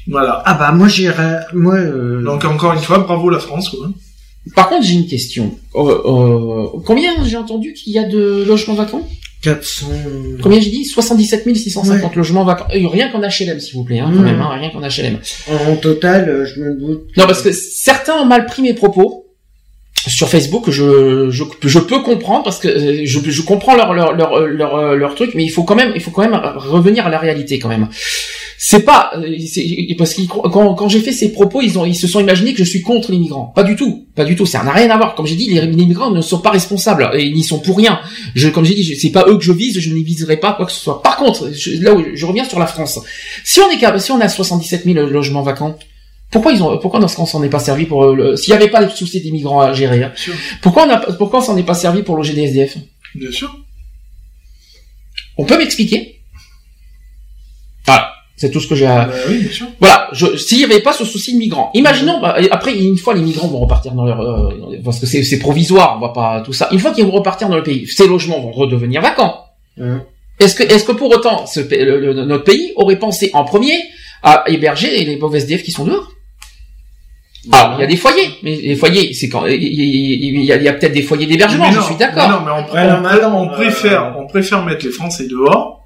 Voilà. 0.08 0.42
Ah 0.46 0.54
bah 0.54 0.72
moi 0.72 0.88
j'ai 0.88 1.12
moi. 1.54 1.76
Euh... 1.76 2.24
Donc 2.24 2.46
encore 2.46 2.72
une 2.72 2.80
fois, 2.80 3.00
bravo 3.00 3.30
la 3.30 3.40
France. 3.40 3.70
Quoi. 3.70 3.90
Par 4.56 4.70
contre, 4.70 4.86
j'ai 4.86 4.94
une 4.94 5.08
question. 5.08 5.58
Euh, 5.76 5.80
euh, 6.06 6.68
combien 6.86 7.12
j'ai 7.26 7.36
entendu 7.36 7.74
qu'il 7.74 7.92
y 7.92 8.00
a 8.00 8.08
de 8.08 8.46
logements 8.48 8.76
vacants? 8.76 9.06
400. 9.42 9.88
Combien 10.42 10.62
j'ai 10.62 10.70
dit? 10.70 10.86
77 10.86 11.54
650 11.54 12.16
logements 12.16 12.46
vacants. 12.46 12.68
Euh, 12.74 12.88
rien 12.88 13.10
qu'en 13.10 13.20
HLM, 13.20 13.60
s'il 13.60 13.74
vous 13.74 13.84
plaît, 13.84 14.00
hein, 14.00 14.10
quand 14.16 14.22
même, 14.22 14.40
hein, 14.40 14.50
rien 14.50 14.70
qu'en 14.70 14.80
HLM. 14.80 15.20
En 15.70 15.76
total, 15.76 16.46
je 16.46 16.62
me 16.62 16.80
doute. 16.80 17.10
Non, 17.18 17.26
parce 17.26 17.42
que 17.42 17.52
certains 17.52 18.16
ont 18.16 18.26
mal 18.26 18.46
pris 18.46 18.62
mes 18.62 18.74
propos 18.74 19.27
sur 20.08 20.30
Facebook, 20.30 20.70
je, 20.70 21.30
je, 21.30 21.44
je, 21.62 21.80
peux 21.80 22.02
comprendre 22.02 22.44
parce 22.44 22.60
que 22.60 22.68
euh, 22.68 23.02
je, 23.06 23.20
je 23.20 23.42
comprends 23.42 23.76
leur, 23.76 23.94
leur, 23.94 24.14
leur, 24.14 24.40
leur, 24.42 24.96
leur 24.96 25.16
truc, 25.16 25.32
mais 25.36 25.44
il 25.44 25.50
faut 25.50 25.64
quand 25.64 25.76
même, 25.76 25.92
il 25.96 26.02
faut 26.02 26.12
quand 26.12 26.22
même 26.22 26.40
revenir 26.56 27.08
à 27.08 27.10
la 27.10 27.20
réalité 27.20 27.60
quand 27.60 27.70
même. 27.70 27.90
C'est 28.60 28.84
pas 28.84 29.12
euh, 29.16 29.38
parce 29.98 30.16
que 30.16 30.22
quand, 30.26 30.74
quand 30.74 30.90
j'ai 30.90 31.00
fait 31.00 31.12
ces 31.12 31.32
propos, 31.32 31.62
ils 31.62 31.78
ont 31.78 31.86
ils 31.86 31.96
se 31.96 32.08
sont 32.08 32.20
imaginés 32.20 32.54
que 32.54 32.60
je 32.60 32.70
suis 32.70 32.82
contre 32.82 33.12
les 33.12 33.20
migrants. 33.20 33.52
Pas 33.56 33.64
du 33.64 33.76
tout, 33.76 34.08
pas 34.16 34.26
du 34.26 34.36
tout. 34.36 34.46
Ça 34.48 34.64
n'a 34.64 34.72
rien 34.72 34.90
à 34.90 34.98
voir. 34.98 35.14
Comme 35.14 35.28
j'ai 35.28 35.36
dit, 35.36 35.50
les, 35.50 35.62
les, 35.62 35.86
migrants 35.86 36.10
ne 36.10 36.22
sont 36.22 36.40
pas 36.40 36.50
responsables 36.50 37.10
et 37.14 37.24
ils 37.24 37.36
n'y 37.36 37.44
sont 37.44 37.60
pour 37.60 37.78
rien. 37.78 38.00
Je, 38.34 38.50
comme 38.50 38.66
j'ai 38.66 38.74
dit, 38.74 38.96
c'est 38.96 39.12
pas 39.12 39.26
eux 39.28 39.38
que 39.38 39.44
je 39.44 39.52
vise. 39.52 39.80
Je 39.80 39.90
ne 39.94 39.96
viserai 40.04 40.38
pas 40.38 40.54
quoi 40.54 40.66
que 40.66 40.72
ce 40.72 40.80
soit. 40.80 41.04
Par 41.04 41.18
contre, 41.18 41.52
là 41.82 41.94
où 41.94 42.04
je 42.14 42.26
reviens 42.26 42.46
sur 42.46 42.58
la 42.58 42.66
France, 42.66 43.00
si 43.44 43.60
on 43.60 43.70
est 43.70 44.00
si 44.00 44.12
on 44.12 44.20
a 44.20 44.28
77 44.28 44.86
000 44.86 45.06
logements 45.06 45.44
vacants 45.44 45.78
pourquoi 46.32 46.52
ils 46.52 46.62
ont, 46.62 46.78
pourquoi 46.78 47.00
dans 47.00 47.08
ce 47.08 47.16
qu'on 47.16 47.26
s'en 47.26 47.42
est 47.44 47.50
pas 47.50 47.60
servi 47.60 47.86
pour 47.86 48.14
le, 48.14 48.36
s'il 48.36 48.54
n'y 48.54 48.58
avait 48.58 48.70
pas 48.70 48.84
de 48.84 48.92
souci 48.92 49.22
des 49.22 49.32
migrants 49.32 49.62
à 49.62 49.74
gérer, 49.74 50.04
hein, 50.04 50.12
pourquoi 50.62 50.86
on 50.86 50.90
a, 50.90 50.98
pourquoi 51.14 51.40
on 51.40 51.42
s'en 51.42 51.58
est 51.58 51.64
pas 51.64 51.74
servi 51.74 52.04
pour 52.04 52.18
loger 52.18 52.34
des 52.34 52.44
SDF 52.44 52.78
Bien 53.16 53.32
sûr. 53.32 53.56
On 55.38 55.46
peut 55.46 55.58
m'expliquer? 55.58 56.22
Voilà, 57.86 58.12
c'est 58.36 58.52
tout 58.52 58.60
ce 58.60 58.68
que 58.68 58.76
j'ai. 58.76 58.86
À... 58.86 59.06
Bah 59.06 59.14
oui, 59.30 59.38
bien 59.40 59.52
sûr. 59.52 59.68
Voilà, 59.80 60.10
s'il 60.38 60.58
n'y 60.58 60.64
avait 60.66 60.82
pas 60.82 60.92
ce 60.92 61.06
souci 61.06 61.34
de 61.34 61.38
migrants, 61.38 61.72
imaginons, 61.74 62.20
bah, 62.20 62.38
après 62.52 62.78
une 62.78 62.98
fois 62.98 63.14
les 63.14 63.22
migrants 63.22 63.48
vont 63.48 63.60
repartir 63.60 63.94
dans 63.94 64.04
leur, 64.04 64.20
euh, 64.20 64.78
parce 64.84 65.00
que 65.00 65.06
c'est 65.06 65.40
provisoire, 65.40 65.98
on 65.98 66.06
va 66.06 66.10
pas 66.10 66.42
tout 66.42 66.54
ça. 66.54 66.68
Une 66.72 66.80
fois 66.80 66.92
qu'ils 66.92 67.06
vont 67.06 67.12
repartir 67.12 67.48
dans 67.48 67.56
le 67.56 67.64
pays, 67.64 67.88
ces 67.88 68.08
logements 68.08 68.42
vont 68.42 68.52
redevenir 68.52 69.02
vacants. 69.02 69.46
Est-ce 70.40 70.56
que, 70.56 70.64
est-ce 70.64 70.84
que 70.84 70.92
pour 70.92 71.10
autant, 71.10 71.46
ce, 71.46 71.62
notre 72.26 72.44
pays 72.44 72.74
aurait 72.76 73.00
pensé 73.00 73.32
en 73.34 73.44
premier 73.44 73.76
à 74.24 74.44
héberger 74.48 75.06
les 75.06 75.18
pauvres 75.18 75.36
SDF 75.36 75.64
qui 75.64 75.72
sont 75.72 75.86
dehors? 75.86 76.12
Alors, 77.52 77.76
il 77.78 77.82
y 77.82 77.84
a 77.84 77.88
des 77.88 77.98
foyers, 77.98 78.30
mais 78.44 78.56
les 78.56 78.76
foyers, 78.76 79.14
c'est 79.14 79.30
quand 79.30 79.46
il 79.46 80.44
y 80.44 80.52
a, 80.52 80.74
peut-être 80.74 80.94
des 80.94 81.02
foyers 81.02 81.26
d'hébergement. 81.26 81.72
Je 81.72 81.82
suis 81.82 81.96
d'accord. 81.96 82.30
Non, 82.30 82.40
mais 82.46 82.52
on, 82.52 83.42
on, 83.42 83.48
préfère, 83.50 84.16
on 84.18 84.28
préfère 84.28 84.66
mettre 84.66 84.86
les 84.86 84.92
Français 84.92 85.28
dehors 85.28 85.86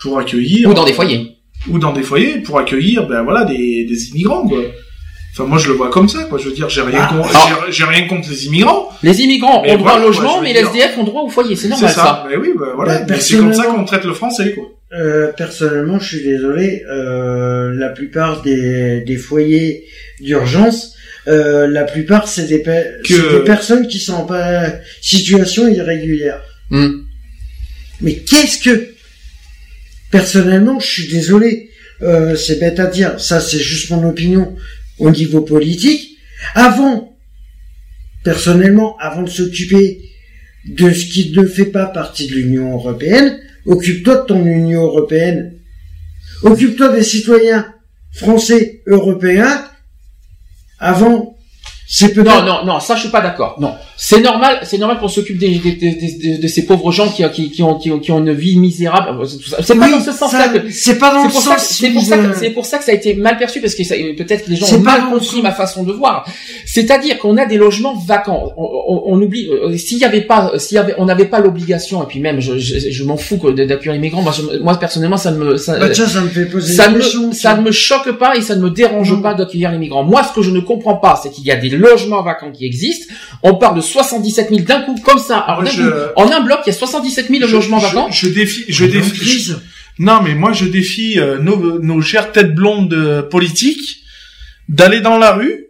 pour 0.00 0.18
accueillir 0.18 0.68
ou 0.68 0.74
dans 0.74 0.84
des 0.84 0.92
foyers 0.92 1.38
ou 1.68 1.78
dans 1.78 1.92
des 1.92 2.02
foyers 2.02 2.38
pour 2.38 2.58
accueillir, 2.58 3.06
ben 3.06 3.22
voilà, 3.22 3.44
des, 3.44 3.84
des 3.84 4.08
immigrants 4.10 4.46
quoi. 4.46 4.60
Enfin, 5.32 5.44
moi, 5.48 5.58
je 5.58 5.68
le 5.68 5.74
vois 5.74 5.90
comme 5.90 6.08
ça, 6.08 6.24
quoi. 6.24 6.38
Je 6.38 6.48
veux 6.48 6.54
dire, 6.54 6.68
j'ai 6.68 6.80
rien, 6.80 7.00
ah. 7.00 7.14
contre, 7.14 7.70
j'ai 7.70 7.84
rien 7.84 8.08
contre 8.08 8.28
les 8.28 8.46
immigrants. 8.46 8.88
Les 9.04 9.20
immigrants 9.20 9.62
ont 9.64 9.76
droit 9.76 9.98
au 9.98 10.00
logement, 10.00 10.40
mais 10.40 10.52
les 10.52 10.60
SDF 10.60 10.98
ont 10.98 11.04
droit 11.04 11.22
au 11.22 11.28
foyer. 11.28 11.54
C'est 11.54 11.68
normal, 11.68 11.90
ça. 11.90 12.02
ça. 12.02 12.26
Mais 12.28 12.36
oui, 12.36 12.54
ben, 12.58 12.72
voilà. 12.74 13.02
Ben, 13.02 13.20
c'est 13.20 13.36
comme 13.36 13.52
ça 13.52 13.66
qu'on 13.66 13.84
traite 13.84 14.04
le 14.04 14.14
français, 14.14 14.54
quoi. 14.54 14.64
Euh, 14.98 15.30
personnellement, 15.36 16.00
je 16.00 16.16
suis 16.16 16.24
désolé. 16.24 16.82
Euh, 16.90 17.72
la 17.74 17.90
plupart 17.90 18.42
des, 18.42 19.02
des 19.02 19.16
foyers 19.16 19.84
d'urgence, 20.20 20.94
euh, 21.26 21.66
la 21.66 21.84
plupart 21.84 22.28
c'est 22.28 22.46
des, 22.46 22.58
des 22.58 23.44
personnes 23.44 23.86
qui 23.86 23.98
sont 23.98 24.14
en 24.14 24.72
situation 25.00 25.68
irrégulière. 25.68 26.42
Hmm. 26.70 27.02
Mais 28.00 28.14
qu'est-ce 28.14 28.58
que 28.58 28.94
personnellement, 30.10 30.80
je 30.80 30.86
suis 30.86 31.08
désolé. 31.08 31.70
Euh, 32.00 32.36
c'est 32.36 32.60
bête 32.60 32.78
à 32.78 32.86
dire. 32.86 33.18
Ça, 33.18 33.40
c'est 33.40 33.58
juste 33.58 33.90
mon 33.90 34.08
opinion 34.08 34.56
au 34.98 35.10
niveau 35.10 35.40
politique. 35.40 36.16
Avant, 36.54 37.16
personnellement, 38.22 38.96
avant 38.98 39.22
de 39.22 39.30
s'occuper 39.30 40.00
de 40.64 40.92
ce 40.92 41.06
qui 41.06 41.32
ne 41.32 41.44
fait 41.44 41.66
pas 41.66 41.86
partie 41.86 42.28
de 42.28 42.34
l'Union 42.34 42.72
européenne, 42.74 43.40
Occupe-toi 43.68 44.16
de 44.16 44.26
ton 44.26 44.46
Union 44.46 44.82
européenne. 44.82 45.52
Occupe-toi 46.42 46.88
des 46.88 47.02
citoyens 47.02 47.66
français, 48.12 48.82
européens. 48.86 49.67
Avant, 50.78 51.36
c'est 51.86 52.12
peut 52.12 52.22
Non, 52.22 52.42
non, 52.42 52.64
non, 52.64 52.80
ça 52.80 52.94
je 52.94 53.00
suis 53.00 53.08
pas 53.10 53.20
d'accord. 53.20 53.56
Non, 53.60 53.76
c'est 54.00 54.20
normal, 54.20 54.60
c'est 54.62 54.78
normal 54.78 55.00
qu'on 55.00 55.08
s'occupe 55.08 55.38
des, 55.38 55.58
des, 55.58 55.72
des, 55.72 56.38
de 56.38 56.46
ces 56.46 56.66
pauvres 56.66 56.92
gens 56.92 57.08
qui, 57.10 57.28
qui, 57.30 57.50
qui, 57.50 57.64
ont, 57.64 57.74
qui, 57.74 57.90
ont, 57.90 57.98
qui 57.98 58.12
ont 58.12 58.20
une 58.20 58.32
vie 58.32 58.56
misérable. 58.56 59.26
C'est 59.60 59.76
pas 59.76 59.90
dans 59.90 60.00
ce 60.00 60.12
sens-là 60.12 60.50
que. 60.50 60.70
C'est 60.70 60.98
pas 60.98 61.12
dans 61.12 61.24
le 61.24 61.30
sens. 61.30 61.58
C'est 61.58 61.90
pour 61.90 62.02
ça, 62.02 62.16
c'est 62.38 62.50
pour 62.50 62.64
ça 62.64 62.78
que 62.78 62.84
ça 62.84 62.92
a 62.92 62.94
été 62.94 63.14
mal 63.14 63.36
perçu 63.36 63.60
parce 63.60 63.74
que 63.74 64.16
peut-être 64.16 64.44
que 64.44 64.50
les 64.50 64.56
gens 64.56 64.72
ont 64.72 64.78
mal 64.78 65.06
compris 65.06 65.42
ma 65.42 65.50
façon 65.50 65.82
de 65.82 65.92
voir. 65.92 66.24
C'est-à-dire 66.64 67.18
qu'on 67.18 67.36
a 67.38 67.44
des 67.44 67.56
logements 67.56 67.96
vacants. 67.96 68.52
On, 68.56 69.02
on, 69.06 69.20
oublie 69.20 69.48
euh, 69.48 69.76
s'il 69.76 69.98
y 69.98 70.04
avait 70.04 70.20
pas, 70.20 70.52
s'il 70.58 70.76
y 70.76 70.78
avait, 70.78 70.94
on 70.98 71.06
n'avait 71.06 71.24
pas 71.24 71.40
l'obligation 71.40 72.00
et 72.00 72.06
puis 72.06 72.20
même 72.20 72.38
je, 72.38 72.56
je, 72.56 72.90
je 72.90 73.04
m'en 73.04 73.16
fous 73.16 73.40
d'accueillir 73.50 73.94
les 73.94 73.98
migrants. 73.98 74.22
Moi, 74.22 74.32
moi 74.60 74.76
personnellement, 74.78 75.16
ça 75.16 75.32
me 75.32 75.56
ça, 75.56 75.76
bah, 75.76 75.92
ça 75.92 76.20
me 76.20 76.28
fait 76.28 76.46
poser 76.46 76.72
ça, 76.72 76.88
me, 76.88 77.00
ça 77.32 77.56
me 77.56 77.72
choque 77.72 78.12
pas 78.12 78.36
et 78.36 78.42
ça 78.42 78.54
ne 78.54 78.62
me 78.62 78.70
dérange 78.70 79.20
pas 79.20 79.34
d'accueillir 79.34 79.72
les 79.72 79.78
migrants. 79.78 80.04
Moi, 80.04 80.22
ce 80.22 80.32
que 80.32 80.42
je 80.42 80.52
ne 80.52 80.60
comprends 80.60 80.98
pas, 80.98 81.18
c'est 81.20 81.30
qu'il 81.30 81.44
y 81.44 81.50
a 81.50 81.56
des 81.56 81.70
logements 81.70 82.22
vacants 82.22 82.52
qui 82.52 82.64
existent. 82.64 83.12
On 83.42 83.56
parle 83.56 83.74
de 83.74 83.87
77 83.88 84.50
000 84.50 84.62
d'un 84.62 84.82
coup, 84.82 84.94
comme 85.04 85.18
ça. 85.18 85.38
Alors, 85.38 85.64
en 86.16 86.30
un 86.30 86.40
bloc, 86.40 86.60
il 86.66 86.68
y 86.68 86.70
a 86.70 86.78
77 86.78 87.28
000 87.28 87.50
logements 87.50 87.78
vacants. 87.78 88.10
Je, 88.10 88.28
défie, 88.28 88.64
je 88.68 88.84
défie. 88.84 89.54
non, 89.98 90.20
mais 90.22 90.34
moi, 90.34 90.52
je 90.52 90.66
défie 90.66 91.18
euh, 91.18 91.38
nos, 91.38 91.80
nos 91.80 92.00
chères 92.00 92.32
têtes 92.32 92.54
blondes 92.54 92.92
euh, 92.94 93.22
politiques 93.22 94.02
d'aller 94.68 95.00
dans 95.00 95.18
la 95.18 95.32
rue 95.32 95.66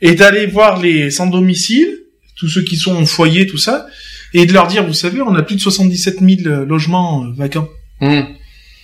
et 0.00 0.14
d'aller 0.14 0.46
voir 0.46 0.80
les 0.80 1.10
sans 1.10 1.26
domicile, 1.26 1.88
tous 2.36 2.48
ceux 2.48 2.62
qui 2.62 2.76
sont 2.76 2.94
en 2.94 3.06
foyer, 3.06 3.46
tout 3.46 3.58
ça, 3.58 3.86
et 4.34 4.46
de 4.46 4.52
leur 4.52 4.66
dire, 4.66 4.84
vous 4.84 4.92
savez, 4.92 5.22
on 5.22 5.34
a 5.34 5.42
plus 5.42 5.56
de 5.56 5.60
77 5.60 6.18
000 6.20 6.28
euh, 6.46 6.64
logements 6.66 7.24
vacants. 7.36 7.68
Hmm. 8.00 8.22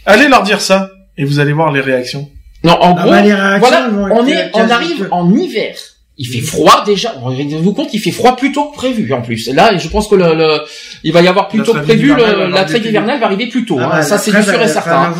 Allez 0.06 0.28
leur 0.28 0.42
dire 0.42 0.60
ça, 0.60 0.90
et 1.18 1.24
vous 1.24 1.38
allez 1.38 1.52
voir 1.52 1.72
les 1.72 1.80
réactions. 1.80 2.30
Non, 2.64 2.72
en 2.72 2.96
ah 2.96 3.02
gros, 3.02 3.10
bah, 3.10 3.58
voilà, 3.58 3.90
on 3.90 4.26
est, 4.26 4.50
on 4.54 4.68
arrive 4.68 5.08
en 5.10 5.34
hiver 5.34 5.76
Il 6.22 6.26
fait 6.26 6.42
froid 6.42 6.82
déjà. 6.84 7.14
Rendez-vous 7.18 7.72
compte, 7.72 7.94
il 7.94 7.98
fait 7.98 8.10
froid 8.10 8.36
plus 8.36 8.52
tôt 8.52 8.66
que 8.66 8.76
prévu 8.76 9.10
en 9.14 9.22
plus. 9.22 9.48
Là, 9.48 9.74
je 9.78 9.88
pense 9.88 10.06
que 10.06 10.16
le, 10.16 10.34
le 10.34 10.60
il 11.02 11.14
va 11.14 11.22
y 11.22 11.28
avoir 11.28 11.48
plus 11.48 11.62
tôt 11.62 11.72
que 11.72 11.78
prévu. 11.78 12.14
la 12.14 12.64
trêve 12.64 12.84
hivernale 12.84 13.18
va 13.18 13.24
arriver 13.24 13.46
plus 13.46 13.64
tôt. 13.64 13.78
Ah 13.80 13.90
hein. 13.94 14.02
ça, 14.02 14.18
c'est 14.18 14.30
sûr 14.30 14.60
et 14.60 14.68
certain. 14.68 15.14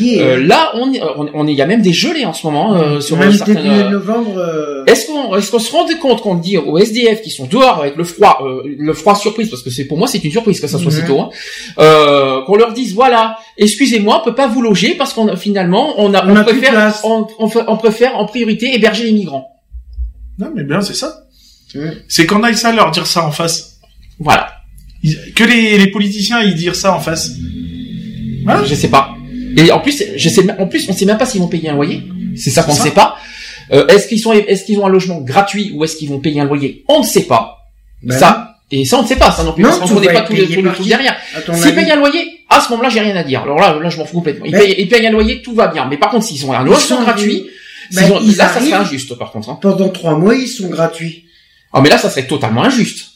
Euh, 0.00 0.46
là, 0.46 0.70
on, 0.74 0.92
on, 1.34 1.48
il 1.48 1.56
y 1.56 1.60
a 1.60 1.66
même 1.66 1.82
des 1.82 1.92
gelées 1.92 2.24
en 2.24 2.32
ce 2.32 2.46
moment 2.46 2.76
euh, 2.76 3.00
sur 3.00 3.16
même 3.16 3.32
certains. 3.32 3.54
Début 3.54 3.68
euh, 3.68 3.90
novembre. 3.90 4.84
Est-ce 4.86 5.08
qu'on, 5.08 5.34
est-ce 5.34 5.50
qu'on 5.50 5.58
se 5.58 5.72
rend 5.72 5.86
compte 6.00 6.22
qu'on 6.22 6.36
dit 6.36 6.56
aux 6.56 6.78
SDF 6.78 7.22
qui 7.22 7.30
sont 7.30 7.46
dehors 7.46 7.80
avec 7.80 7.96
le 7.96 8.04
froid, 8.04 8.46
le 8.64 8.92
froid 8.92 9.16
surprise, 9.16 9.50
parce 9.50 9.62
que 9.62 9.70
c'est 9.70 9.86
pour 9.86 9.98
moi 9.98 10.06
c'est 10.06 10.22
une 10.22 10.30
surprise 10.30 10.60
que 10.60 10.68
ça 10.68 10.78
soit 10.78 10.92
si 10.92 11.02
tôt, 11.04 11.18
hein, 11.18 11.30
qu'on 12.46 12.54
leur 12.54 12.72
dise 12.72 12.94
voilà, 12.94 13.38
excusez-moi, 13.58 14.20
on 14.20 14.24
peut 14.24 14.36
pas 14.36 14.46
vous 14.46 14.62
loger 14.62 14.94
parce 14.94 15.14
qu'on 15.14 15.34
finalement 15.34 15.94
on 15.98 16.14
a, 16.14 16.24
on, 16.24 16.44
préfère, 16.44 16.94
on, 17.02 17.26
on 17.40 17.76
préfère 17.76 18.16
en 18.18 18.26
priorité 18.26 18.72
héberger 18.72 19.02
les 19.02 19.12
migrants. 19.12 19.53
Non, 20.38 20.50
mais 20.54 20.64
bien, 20.64 20.80
c'est 20.80 20.94
ça. 20.94 21.26
C'est 22.08 22.26
qu'on 22.26 22.42
aille 22.42 22.56
ça 22.56 22.72
leur 22.72 22.90
dire 22.90 23.06
ça 23.06 23.26
en 23.26 23.32
face. 23.32 23.80
Voilà. 24.18 24.48
que 25.34 25.44
les, 25.44 25.76
les, 25.76 25.88
politiciens 25.88 26.40
ils 26.40 26.54
dire 26.54 26.76
ça 26.76 26.94
en 26.94 27.00
face. 27.00 27.32
Voilà. 28.44 28.64
Je 28.64 28.74
sais 28.74 28.88
pas. 28.88 29.14
Et 29.56 29.70
en 29.72 29.80
plus, 29.80 30.02
je 30.16 30.28
sais, 30.28 30.46
en 30.58 30.66
plus, 30.66 30.88
on 30.88 30.92
sait 30.92 31.04
même 31.04 31.18
pas 31.18 31.26
s'ils 31.26 31.40
vont 31.40 31.48
payer 31.48 31.70
un 31.70 31.74
loyer. 31.74 32.02
C'est 32.36 32.50
ça 32.50 32.62
qu'on 32.62 32.74
ne 32.74 32.78
sait 32.78 32.90
pas. 32.90 33.16
Euh, 33.72 33.86
est-ce 33.86 34.08
qu'ils 34.08 34.20
sont, 34.20 34.32
est-ce 34.32 34.64
qu'ils 34.64 34.78
ont 34.78 34.86
un 34.86 34.90
logement 34.90 35.20
gratuit 35.20 35.72
ou 35.74 35.84
est-ce 35.84 35.96
qu'ils 35.96 36.08
vont 36.08 36.20
payer 36.20 36.40
un 36.40 36.44
loyer? 36.44 36.84
On 36.88 37.00
ne 37.00 37.04
sait 37.04 37.22
pas. 37.22 37.58
Ben 38.02 38.18
ça. 38.18 38.50
Et 38.70 38.84
ça, 38.84 38.98
on 38.98 39.02
ne 39.02 39.06
sait 39.06 39.16
pas, 39.16 39.30
ça 39.30 39.44
non 39.44 39.52
plus. 39.52 39.62
parce 39.62 39.78
qu'on 39.78 39.86
connaît 39.86 40.12
pas 40.12 40.22
tout, 40.22 40.32
le, 40.32 40.46
tout, 40.46 40.84
derrière. 40.84 41.16
S'ils 41.54 41.74
payent 41.74 41.90
un 41.90 41.96
loyer, 41.96 42.24
à 42.48 42.60
ce 42.60 42.70
moment-là, 42.70 42.88
j'ai 42.88 43.00
rien 43.00 43.14
à 43.14 43.22
dire. 43.22 43.42
Alors 43.42 43.58
là, 43.58 43.78
là, 43.80 43.88
je 43.88 43.98
m'en 43.98 44.04
fous 44.04 44.16
complètement. 44.16 44.46
Ils, 44.46 44.52
payent, 44.52 44.74
ils 44.78 44.88
payent 44.88 45.06
un 45.06 45.12
loyer, 45.12 45.42
tout 45.42 45.54
va 45.54 45.68
bien. 45.68 45.86
Mais 45.88 45.96
par 45.96 46.10
contre, 46.10 46.24
s'ils 46.24 46.44
ont 46.46 46.52
un 46.52 46.64
logement 46.64 47.02
gratuit, 47.02 47.46
ben, 47.92 48.08
là, 48.08 48.48
ça 48.48 48.60
serait 48.60 48.72
injuste, 48.72 49.14
par 49.16 49.32
contre. 49.32 49.50
Hein. 49.50 49.58
Pendant 49.60 49.88
trois 49.88 50.16
mois, 50.16 50.34
ils 50.34 50.48
sont 50.48 50.68
gratuits. 50.68 51.26
Ah, 51.72 51.80
mais 51.80 51.88
là, 51.88 51.98
ça 51.98 52.10
serait 52.10 52.26
totalement 52.26 52.64
injuste. 52.64 53.08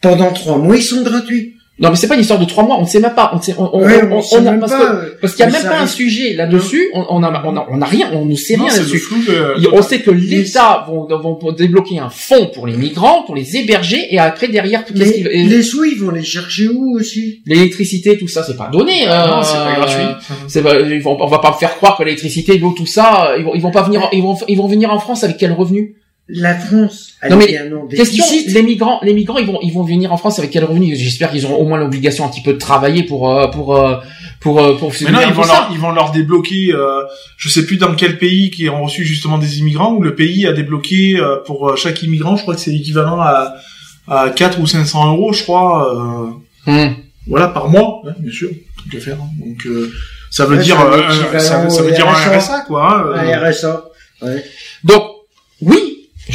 Pendant 0.00 0.32
trois 0.32 0.58
mois, 0.58 0.76
ils 0.76 0.82
sont 0.82 1.02
gratuits. 1.02 1.55
Non, 1.78 1.90
mais 1.90 1.96
c'est 1.96 2.08
pas 2.08 2.14
une 2.14 2.22
histoire 2.22 2.38
de 2.38 2.46
trois 2.46 2.64
mois. 2.64 2.78
On 2.78 2.82
ne 2.82 2.86
sait 2.86 3.00
même 3.00 3.14
pas. 3.14 3.32
On 3.34 3.40
sait, 3.40 3.54
on, 3.58 3.64
on, 3.64 3.82
on, 3.82 4.22
sait 4.22 4.40
même 4.40 4.60
parce 4.60 4.72
pas, 4.72 4.98
parce 5.20 5.34
qu'il 5.34 5.44
y 5.44 5.48
a 5.48 5.52
même 5.52 5.62
pas 5.62 5.80
un 5.80 5.86
sujet 5.86 6.32
là-dessus. 6.32 6.88
On, 6.94 7.04
on, 7.10 7.22
a, 7.22 7.42
on 7.44 7.56
a, 7.56 7.66
on 7.70 7.82
a 7.82 7.84
rien. 7.84 8.10
On 8.14 8.24
ne 8.24 8.34
sait 8.34 8.56
rien 8.56 8.68
là-dessus. 8.72 9.02
On 9.72 9.82
sait 9.82 10.00
que 10.00 10.10
l'État 10.10 10.86
vont, 10.88 11.06
vont 11.06 11.52
débloquer 11.52 11.98
un 11.98 12.08
fonds 12.08 12.46
pour 12.46 12.66
les 12.66 12.76
migrants, 12.76 13.24
pour 13.24 13.34
les 13.34 13.56
héberger, 13.56 14.06
et 14.10 14.18
après 14.18 14.48
derrière, 14.48 14.84
les, 14.94 15.22
les 15.22 15.62
sous, 15.62 15.84
ils 15.84 15.98
vont 15.98 16.10
les 16.10 16.24
chercher 16.24 16.68
où 16.68 16.96
aussi? 16.96 17.42
L'électricité, 17.44 18.16
tout 18.16 18.28
ça, 18.28 18.42
c'est 18.42 18.56
pas 18.56 18.68
donné. 18.68 19.06
Ah 19.06 19.26
non, 19.28 19.42
c'est 19.42 19.54
pas 19.54 19.72
euh, 19.72 19.76
gratuit. 19.76 20.30
C'est 20.48 20.62
on 21.04 21.26
va 21.26 21.38
pas 21.38 21.52
faire 21.52 21.76
croire 21.76 21.98
que 21.98 22.04
l'électricité, 22.04 22.56
l'eau, 22.58 22.74
tout 22.76 22.86
ça, 22.86 23.34
ils 23.38 23.44
vont, 23.44 23.54
ils 23.54 23.60
vont 23.60 23.70
pas 23.70 23.82
venir, 23.82 24.08
ils 24.12 24.22
vont, 24.22 24.36
ils 24.48 24.56
vont 24.56 24.66
venir 24.66 24.90
en 24.90 24.98
France 24.98 25.24
avec 25.24 25.36
quel 25.36 25.52
revenu? 25.52 25.96
La 26.28 26.56
France. 26.56 27.12
non 27.28 27.36
mais 27.36 27.46
question, 27.88 28.24
les 28.48 28.62
migrants, 28.62 28.98
les 29.02 29.14
migrants, 29.14 29.38
ils 29.38 29.46
vont, 29.46 29.58
ils 29.62 29.72
vont 29.72 29.84
venir 29.84 30.12
en 30.12 30.16
France 30.16 30.38
avec 30.38 30.50
quel 30.50 30.64
revenu? 30.64 30.96
J'espère 30.96 31.30
qu'ils 31.30 31.46
auront 31.46 31.56
au 31.56 31.66
moins 31.66 31.78
l'obligation 31.78 32.24
un 32.24 32.28
petit 32.28 32.42
peu 32.42 32.52
de 32.52 32.58
travailler 32.58 33.04
pour, 33.04 33.30
euh, 33.30 33.46
pour, 33.46 33.76
euh, 33.76 33.98
pour, 34.40 34.60
euh, 34.60 34.76
pour. 34.76 34.92
Mais 35.02 35.12
non, 35.12 35.20
ils 35.26 35.32
vont 35.32 35.44
leur, 35.44 35.70
ils 35.72 35.78
vont 35.78 35.92
leur 35.92 36.10
débloquer. 36.10 36.72
Euh, 36.72 37.02
je 37.36 37.48
sais 37.48 37.64
plus 37.64 37.76
dans 37.76 37.94
quel 37.94 38.18
pays 38.18 38.50
qui 38.50 38.68
ont 38.68 38.84
reçu 38.84 39.04
justement 39.04 39.38
des 39.38 39.60
immigrants 39.60 39.92
où 39.92 40.02
le 40.02 40.16
pays 40.16 40.46
a 40.48 40.52
débloqué 40.52 41.20
pour 41.46 41.76
chaque 41.76 42.02
immigrant, 42.02 42.36
je 42.36 42.42
crois 42.42 42.54
que 42.54 42.60
c'est 42.60 42.72
l'équivalent 42.72 43.20
à, 43.20 43.54
à 44.08 44.30
4 44.30 44.60
ou 44.60 44.66
500 44.66 45.12
euros, 45.12 45.32
je 45.32 45.44
crois. 45.44 46.34
Hmm. 46.66 46.88
Voilà 47.28 47.48
par 47.48 47.68
mois, 47.68 48.02
hein, 48.06 48.14
bien 48.18 48.32
sûr, 48.32 48.50
tout 48.50 48.96
à 48.96 49.00
faire. 49.00 49.16
Hein. 49.20 49.28
Donc 49.38 49.66
ça 50.30 50.44
veut 50.44 50.58
dire, 50.58 50.76
ça, 51.38 51.62
veut 51.82 51.92
dire 51.92 52.08
un 52.08 52.38
RSA 52.38 52.64
quoi. 52.66 53.14
Hein, 53.14 53.14
un 53.14 53.48
RSA. 53.48 53.84
Ouais. 54.22 54.44
Donc 54.82 55.02
oui, 55.60 55.85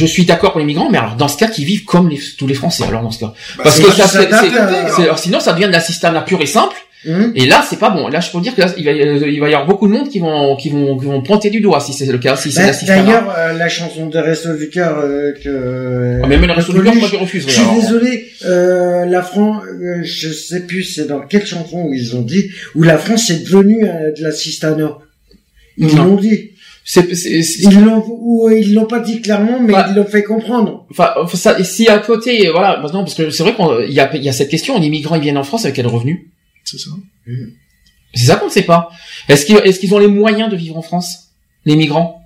je 0.02 0.12
suis 0.12 0.26
d'accord 0.26 0.52
pour 0.52 0.60
les 0.60 0.66
migrants, 0.66 0.90
mais 0.90 0.98
alors 0.98 1.16
dans 1.16 1.28
ce 1.28 1.38
cas, 1.38 1.48
qu'ils 1.48 1.66
vivent 1.66 1.86
comme 1.86 2.10
les, 2.10 2.20
tous 2.38 2.48
les 2.48 2.56
Français. 2.56 2.84
Alors 2.88 3.04
dans 3.04 3.12
ce 3.12 3.20
cas, 3.20 3.34
bah, 3.58 3.64
parce 3.66 3.80
que 3.80 3.92
ça, 3.92 4.08
c'est, 4.08 5.04
alors 5.04 5.20
sinon 5.20 5.40
ça 5.40 5.54
devient 5.54 5.68
de 5.68 5.72
l'assistanat 5.72 6.22
pur 6.22 6.42
et 6.42 6.48
simple. 6.48 6.76
Hum. 7.08 7.32
Et 7.36 7.48
là, 7.48 7.66
c'est 7.68 7.80
pas 7.80 7.90
bon. 7.90 8.10
Là, 8.10 8.20
je 8.20 8.30
peux 8.30 8.40
dire 8.42 8.54
que 8.54 8.62
il 8.78 8.86
va, 8.86 8.92
il 8.92 9.40
va 9.40 9.50
y 9.50 9.54
avoir 9.54 9.66
beaucoup 9.66 9.88
de 9.88 9.94
monde 9.94 10.08
qui 10.08 10.20
vont, 10.20 10.56
qui 10.56 10.70
vont, 10.70 10.96
qui 11.00 11.06
vont 11.06 11.22
pointer 11.24 11.50
du 11.50 11.60
doigt 11.60 11.80
si 11.80 11.94
c'est 11.94 12.06
le 12.06 12.20
cas, 12.20 12.36
si 12.36 12.52
c'est 12.52 12.68
bah, 12.68 12.72
D'ailleurs, 12.86 13.36
euh, 13.36 13.54
la 13.54 13.70
chanson 13.70 14.06
de 14.06 14.20
Resto 14.20 14.56
du 14.56 14.70
cœur 14.70 15.00
euh, 15.00 15.32
que. 15.44 16.20
Ah, 16.24 16.28
même 16.28 16.46
le 16.46 16.54
Resto 16.54 16.74
du 16.74 16.84
cœur, 16.84 16.94
moi, 16.94 17.10
je 17.12 17.18
refuse. 17.18 17.46
Je 17.48 17.54
suis 17.54 17.82
désolé. 17.82 18.28
Euh, 18.46 19.06
la 19.06 19.24
France, 19.24 19.64
euh, 19.66 20.02
je 20.04 20.30
sais 20.30 20.68
plus, 20.68 20.84
c'est 20.84 21.08
dans 21.08 21.22
quelle 21.22 21.46
chanson 21.46 21.86
où 21.88 21.94
ils 21.94 22.16
ont 22.16 22.22
dit 22.22 22.52
où 22.76 22.84
la 22.84 23.00
France 23.00 23.32
est 23.32 23.50
devenue 23.50 23.82
de 23.82 24.22
l'assistanat. 24.22 25.00
Ils 25.78 25.96
l'ont 25.96 26.18
dit. 26.18 26.51
C'est, 26.84 27.08
ils 27.10 27.80
l'ont 27.80 28.04
ou 28.08 28.50
ils 28.50 28.74
l'ont 28.74 28.88
pas 28.88 29.00
dit 29.00 29.22
clairement, 29.22 29.60
mais 29.62 29.74
ils 29.90 29.96
l'ont 29.96 30.06
fait 30.06 30.24
comprendre. 30.24 30.88
Enfin, 30.90 31.14
ça, 31.34 31.64
si 31.64 31.88
à 31.88 32.00
côté, 32.00 32.50
voilà, 32.50 32.80
maintenant 32.82 33.04
parce 33.04 33.14
que 33.14 33.30
c'est 33.30 33.44
vrai 33.44 33.56
qu'il 33.56 33.94
y 33.94 34.00
a, 34.00 34.16
il 34.16 34.24
y 34.24 34.30
a 34.30 34.34
cette 34.34 34.50
question, 34.50 34.80
les 34.80 34.90
migrants 34.90 35.16
ils 35.16 35.22
viennent 35.22 35.38
en 35.38 35.44
France 35.44 35.66
avec 35.66 35.76
quel 35.76 35.88
revenu? 35.88 36.32
C'est 36.64 36.80
ça. 36.80 36.90
C'est 38.14 38.26
ça 38.26 38.36
qu'on 38.36 38.48
ne 38.48 38.52
sait 38.52 38.64
pas. 38.64 38.90
Est-ce 39.30 39.46
qu'ils, 39.46 39.58
est-ce 39.58 39.80
qu'ils 39.80 39.94
ont 39.94 40.00
les 40.00 40.08
moyens 40.08 40.50
de 40.50 40.56
vivre 40.56 40.78
en 40.78 40.82
France, 40.82 41.30
les 41.66 41.76
migrants, 41.76 42.22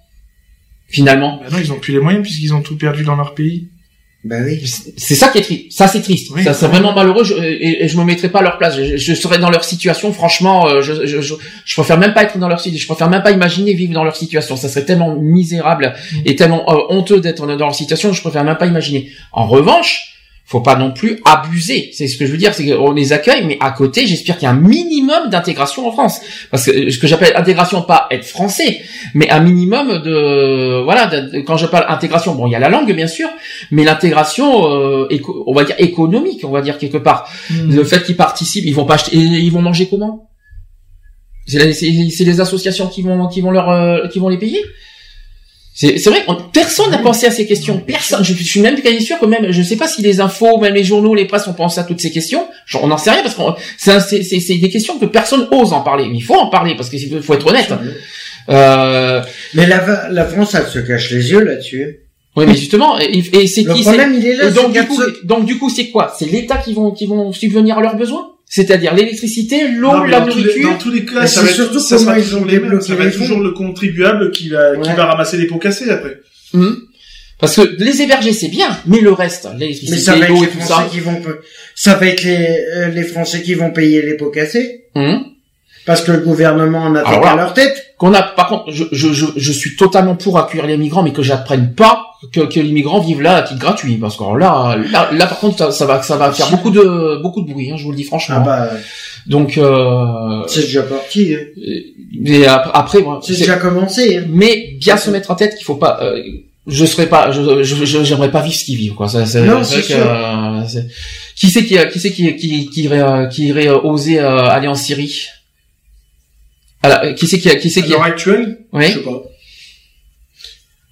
finalement 0.87 1.41
ben 1.43 1.51
Non, 1.51 1.57
ils 1.59 1.71
ont 1.71 1.79
plus 1.79 1.93
les 1.93 1.99
moyens 1.99 2.23
puisqu'ils 2.23 2.53
ont 2.53 2.61
tout 2.61 2.77
perdu 2.77 3.03
dans 3.03 3.15
leur 3.15 3.35
pays. 3.35 3.69
Ben 4.25 4.43
oui. 4.43 4.59
C'est 4.97 5.13
ça 5.13 5.27
qui 5.29 5.37
est 5.37 5.41
triste. 5.41 5.71
Ça 5.71 5.87
c'est 5.87 6.01
triste. 6.01 6.31
ça 6.43 6.55
c'est 6.55 6.67
vraiment 6.67 6.93
malheureux. 6.93 7.23
Je, 7.23 7.35
et, 7.35 7.87
je 7.87 7.95
me 7.95 8.03
mettrais 8.03 8.29
pas 8.29 8.39
à 8.39 8.41
leur 8.41 8.57
place. 8.57 8.75
Je, 8.75 9.13
serais 9.13 9.37
dans 9.37 9.51
leur 9.51 9.63
situation. 9.63 10.11
Franchement, 10.11 10.67
euh, 10.67 10.81
je, 10.81 11.05
je, 11.05 11.21
je, 11.21 11.75
préfère 11.75 11.99
même 11.99 12.15
pas 12.15 12.23
être 12.23 12.39
dans 12.39 12.47
leur 12.47 12.59
situation. 12.59 12.81
Je 12.81 12.87
préfère 12.87 13.07
même 13.07 13.21
pas 13.21 13.29
imaginer 13.29 13.75
vivre 13.75 13.93
dans 13.93 14.03
leur 14.03 14.15
situation. 14.15 14.57
Ça 14.57 14.67
serait 14.67 14.83
tellement 14.83 15.15
misérable 15.15 15.93
et 16.25 16.35
tellement 16.35 16.67
euh, 16.67 16.95
honteux 16.95 17.21
d'être 17.21 17.45
dans 17.45 17.55
leur 17.55 17.75
situation. 17.75 18.13
Je 18.13 18.21
préfère 18.21 18.43
même 18.43 18.57
pas 18.57 18.65
imaginer. 18.65 19.11
En 19.31 19.45
revanche, 19.45 20.14
faut 20.45 20.61
pas 20.61 20.75
non 20.75 20.91
plus 20.91 21.19
abuser. 21.25 21.89
C'est 21.91 22.07
ce 22.07 22.17
que 22.17 22.25
je 22.27 22.31
veux 22.31 22.37
dire, 22.37 22.53
c'est 22.53 22.65
qu'on 22.65 22.91
les 22.91 23.13
accueille, 23.13 23.43
mais 23.45 23.57
à 23.59 23.71
côté, 23.71 24.05
j'espère 24.05 24.37
qu'il 24.37 24.45
y 24.45 24.47
a 24.47 24.51
un 24.51 24.59
minimum 24.59 25.29
d'intégration 25.29 25.87
en 25.87 25.91
France. 25.91 26.21
Parce 26.51 26.65
que 26.65 26.91
ce 26.91 26.99
que 26.99 27.07
j'appelle 27.07 27.33
intégration, 27.35 27.81
pas 27.81 28.07
être 28.11 28.25
français, 28.25 28.81
mais 29.15 29.27
un 29.31 29.39
minimum 29.39 30.03
de 30.03 30.83
voilà. 30.83 31.09
quand 31.47 31.57
je 31.57 31.65
parle 31.65 31.85
intégration, 31.89 32.35
bon, 32.35 32.45
il 32.45 32.51
y 32.51 32.55
a 32.55 32.59
la 32.59 32.69
langue 32.69 32.93
bien 32.93 33.07
sûr, 33.07 33.27
mais 33.71 33.83
l'intégration, 33.83 34.69
euh, 34.69 35.07
on 35.47 35.53
va 35.53 35.63
dire 35.63 35.75
économique, 35.79 36.41
on 36.43 36.51
va 36.51 36.61
dire 36.61 36.77
quelque 36.77 36.97
part. 36.97 37.27
Hmm. 37.49 37.75
Le 37.75 37.83
fait 37.83 38.03
qu'ils 38.03 38.15
participent, 38.15 38.65
ils 38.65 38.75
vont 38.75 38.85
pas 38.85 38.95
acheter, 38.95 39.17
ils 39.17 39.51
vont 39.51 39.63
manger 39.63 39.87
comment? 39.87 40.29
C'est 41.47 41.59
les 41.59 42.39
associations 42.39 42.87
qui 42.87 43.01
vont 43.01 43.27
qui 43.27 43.41
vont 43.41 43.51
leur 43.51 43.69
euh, 43.69 44.07
qui 44.07 44.19
vont 44.19 44.29
les 44.29 44.37
payer? 44.37 44.59
C'est 45.77 46.05
vrai, 46.05 46.25
personne 46.53 46.89
n'a 46.89 46.99
pensé 46.99 47.27
à 47.27 47.31
ces 47.31 47.45
questions. 47.45 47.79
Personne. 47.85 48.23
Je, 48.23 48.33
suis 48.33 48.61
même 48.61 48.81
quasi 48.81 49.01
sûr 49.01 49.19
que 49.19 49.25
même, 49.25 49.51
je 49.51 49.59
ne 49.59 49.63
sais 49.63 49.75
pas 49.75 49.89
si 49.89 50.01
les 50.01 50.21
infos, 50.21 50.57
même 50.57 50.73
les 50.73 50.85
journaux, 50.85 51.13
les 51.13 51.25
presses 51.25 51.47
ont 51.47 51.53
pensé 51.53 51.81
à 51.81 51.83
toutes 51.83 51.99
ces 51.99 52.11
questions. 52.11 52.47
on 52.81 52.87
n'en 52.87 52.97
sait 52.97 53.11
rien 53.11 53.23
parce 53.23 53.35
que 53.35 53.99
c'est 53.99 54.57
des 54.57 54.69
questions 54.69 54.97
que 54.97 55.05
personne 55.05 55.49
ose 55.51 55.73
en 55.73 55.81
parler. 55.81 56.07
Mais 56.07 56.15
il 56.15 56.23
faut 56.23 56.35
en 56.35 56.47
parler 56.47 56.75
parce 56.77 56.89
qu'il 56.89 57.21
faut 57.21 57.33
être 57.33 57.47
honnête. 57.47 57.73
Euh... 58.47 59.21
Mais 59.53 59.67
la, 59.67 60.09
la 60.09 60.25
France, 60.25 60.55
elle 60.55 60.67
se 60.67 60.79
cache 60.79 61.11
les 61.11 61.31
yeux 61.31 61.43
là-dessus. 61.43 62.05
Oui, 62.37 62.45
mais 62.47 62.55
justement, 62.55 62.97
et, 62.99 63.21
c'est 63.47 63.63
qui 63.63 63.67
Le 63.67 63.81
problème, 63.81 64.13
il 64.13 64.25
est 64.27 64.35
là. 64.35 64.51
donc, 64.51 64.71
du 64.71 64.83
coup, 64.85 65.01
donc 65.23 65.45
du 65.45 65.57
coup, 65.57 65.69
c'est 65.69 65.89
quoi? 65.89 66.13
C'est 66.17 66.25
l'État 66.25 66.57
qui 66.57 66.73
vont 66.73 66.91
qui 66.91 67.05
vont 67.05 67.31
subvenir 67.31 67.77
à 67.77 67.81
leurs 67.81 67.95
besoins? 67.95 68.34
C'est-à-dire 68.55 68.93
l'électricité, 68.93 69.67
l'eau, 69.67 70.05
la 70.05 70.21
nourriture. 70.21 70.69
dans 70.71 70.77
tous 70.77 70.89
les 70.89 71.03
cas, 71.03 71.27
ça 71.27 71.41
va, 71.41 71.47
surtout 71.49 71.81
ça 71.81 71.97
sera 71.97 72.15
toujours 72.15 72.45
les 72.45 72.57
mêmes. 72.57 72.79
Ça 72.79 72.95
va 72.95 73.03
être 73.03 73.17
toujours 73.17 73.41
le 73.41 73.51
contribuable 73.51 74.31
qui 74.31 74.47
va, 74.47 74.77
qui 74.77 74.93
va 74.93 75.07
ramasser 75.07 75.35
les 75.35 75.45
pots 75.45 75.57
cassés 75.57 75.89
après. 75.89 76.21
Hum. 76.53 76.77
Parce 77.37 77.57
que 77.57 77.83
les 77.83 78.01
héberger 78.01 78.31
c'est 78.31 78.47
bien, 78.47 78.69
mais 78.85 79.01
le 79.01 79.11
reste, 79.11 79.49
l'électricité, 79.57 80.11
l'eau 80.29 80.41
et 80.41 80.47
tout 80.47 80.61
ça. 80.65 80.87
Qui 80.89 81.01
vont, 81.01 81.21
ça 81.75 81.95
va 81.95 82.07
être 82.07 82.23
les, 82.23 82.47
euh, 82.77 82.87
les 82.91 83.03
Français 83.03 83.41
qui 83.41 83.55
vont 83.55 83.71
payer 83.71 84.01
les 84.01 84.15
pots 84.15 84.31
cassés. 84.31 84.85
Hum. 84.95 85.25
Parce 85.85 86.01
que 86.01 86.13
le 86.13 86.19
gouvernement 86.19 86.83
en 86.83 86.95
a 86.95 87.01
à 87.01 87.35
leur 87.35 87.53
tête. 87.53 87.84
Qu'on 87.97 88.13
a, 88.13 88.21
par 88.21 88.49
contre, 88.49 88.71
je, 88.71 88.83
je, 88.91 89.13
je, 89.13 89.25
je, 89.37 89.51
suis 89.53 89.77
totalement 89.77 90.15
pour 90.15 90.37
accueillir 90.37 90.67
les 90.67 90.75
migrants, 90.75 91.01
mais 91.01 91.13
que 91.13 91.23
j'apprenne 91.23 91.73
pas 91.73 92.05
que, 92.33 92.41
que 92.41 92.59
les 92.59 92.71
migrants 92.71 92.99
vivent 92.99 93.21
là 93.21 93.37
à 93.37 93.41
titre 93.41 93.59
gratuit, 93.59 93.95
parce 93.95 94.17
que 94.17 94.37
là, 94.37 94.77
là, 94.91 95.09
là, 95.13 95.27
par 95.27 95.39
contre, 95.39 95.71
ça, 95.71 95.85
va, 95.85 96.01
ça 96.01 96.17
va 96.17 96.31
faire 96.33 96.49
beaucoup 96.49 96.71
de, 96.71 97.21
beaucoup 97.21 97.41
de 97.41 97.51
bruit, 97.51 97.71
hein, 97.71 97.75
je 97.77 97.85
vous 97.85 97.91
le 97.91 97.97
dis 97.97 98.03
franchement. 98.03 98.37
Ah 98.39 98.43
bah, 98.43 98.69
Donc, 99.27 99.57
euh, 99.57 100.43
c'est 100.47 100.63
déjà 100.63 100.83
parti. 100.83 101.35
Hein. 101.35 101.61
Mais 102.19 102.45
après, 102.45 103.01
moi, 103.01 103.21
c'est 103.23 103.37
déjà 103.37 103.55
commencé. 103.55 104.17
Hein. 104.17 104.25
Mais 104.27 104.75
bien 104.77 104.97
se 104.97 105.09
mettre 105.09 105.31
en 105.31 105.35
tête 105.35 105.55
qu'il 105.55 105.65
faut 105.65 105.75
pas. 105.75 105.99
Euh, 106.01 106.21
je 106.67 106.83
serais 106.83 107.07
pas, 107.07 107.31
je, 107.31 107.63
j'aimerais 107.63 108.31
pas 108.31 108.41
vivre 108.41 108.55
ce 108.55 108.65
qu'ils 108.65 108.77
vivent, 108.77 108.95
quoi. 108.95 109.07
Ça, 109.07 109.25
c'est, 109.25 109.45
non, 109.45 109.63
c'est 109.63 109.85
euh, 109.91 110.63
qui 111.35 111.49
c'est 111.49 111.63
qui, 111.63 111.77
qui 111.93 111.99
c'est 111.99 112.11
qui, 112.11 112.35
qui, 112.35 112.69
qui 112.69 112.83
irait, 112.83 113.29
qui 113.31 113.47
irait 113.47 113.69
oser 113.69 114.19
aller 114.19 114.67
en 114.67 114.75
Syrie? 114.75 115.27
Alors, 116.85 117.15
qui 117.15 117.27
c'est 117.27 117.39
qui, 117.39 117.49
qui 117.57 117.69
c'est 117.69 117.81
qui 117.81 117.91
l'heure 117.91 118.03
actuelle 118.03 118.59
Oui. 118.73 118.87
Je 118.87 118.93
sais 118.93 119.03
pas. 119.03 119.23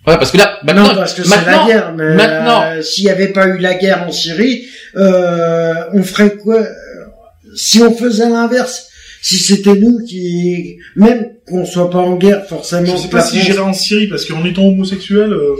Ouais, 0.05 0.17
parce 0.17 0.31
que 0.31 0.37
là, 0.37 0.59
maintenant, 0.63 0.89
non, 0.89 0.95
parce 0.95 1.13
que 1.13 1.23
c'est 1.23 1.45
la 1.45 1.65
guerre. 1.65 1.93
Mais 1.95 2.15
maintenant, 2.15 2.63
euh, 2.63 2.81
s'il 2.81 3.05
n'y 3.05 3.11
avait 3.11 3.29
pas 3.29 3.47
eu 3.47 3.57
la 3.59 3.75
guerre 3.75 4.03
en 4.03 4.11
Syrie, 4.11 4.65
euh, 4.97 5.73
on 5.93 6.03
ferait 6.03 6.35
quoi 6.35 6.61
Si 7.55 7.81
on 7.81 7.95
faisait 7.95 8.29
l'inverse, 8.29 8.89
si 9.21 9.37
c'était 9.37 9.75
nous 9.75 10.03
qui, 10.05 10.77
même 10.97 11.29
qu'on 11.47 11.65
soit 11.65 11.89
pas 11.89 11.99
en 11.99 12.17
guerre, 12.17 12.45
forcément. 12.45 12.97
Je 12.97 13.03
sais 13.03 13.07
pas 13.07 13.23
si 13.23 13.39
j'irais 13.39 13.59
en 13.59 13.73
Syrie 13.73 14.07
parce 14.07 14.25
qu'en 14.25 14.43
étant 14.43 14.63
homosexuel. 14.63 15.31
Euh... 15.31 15.55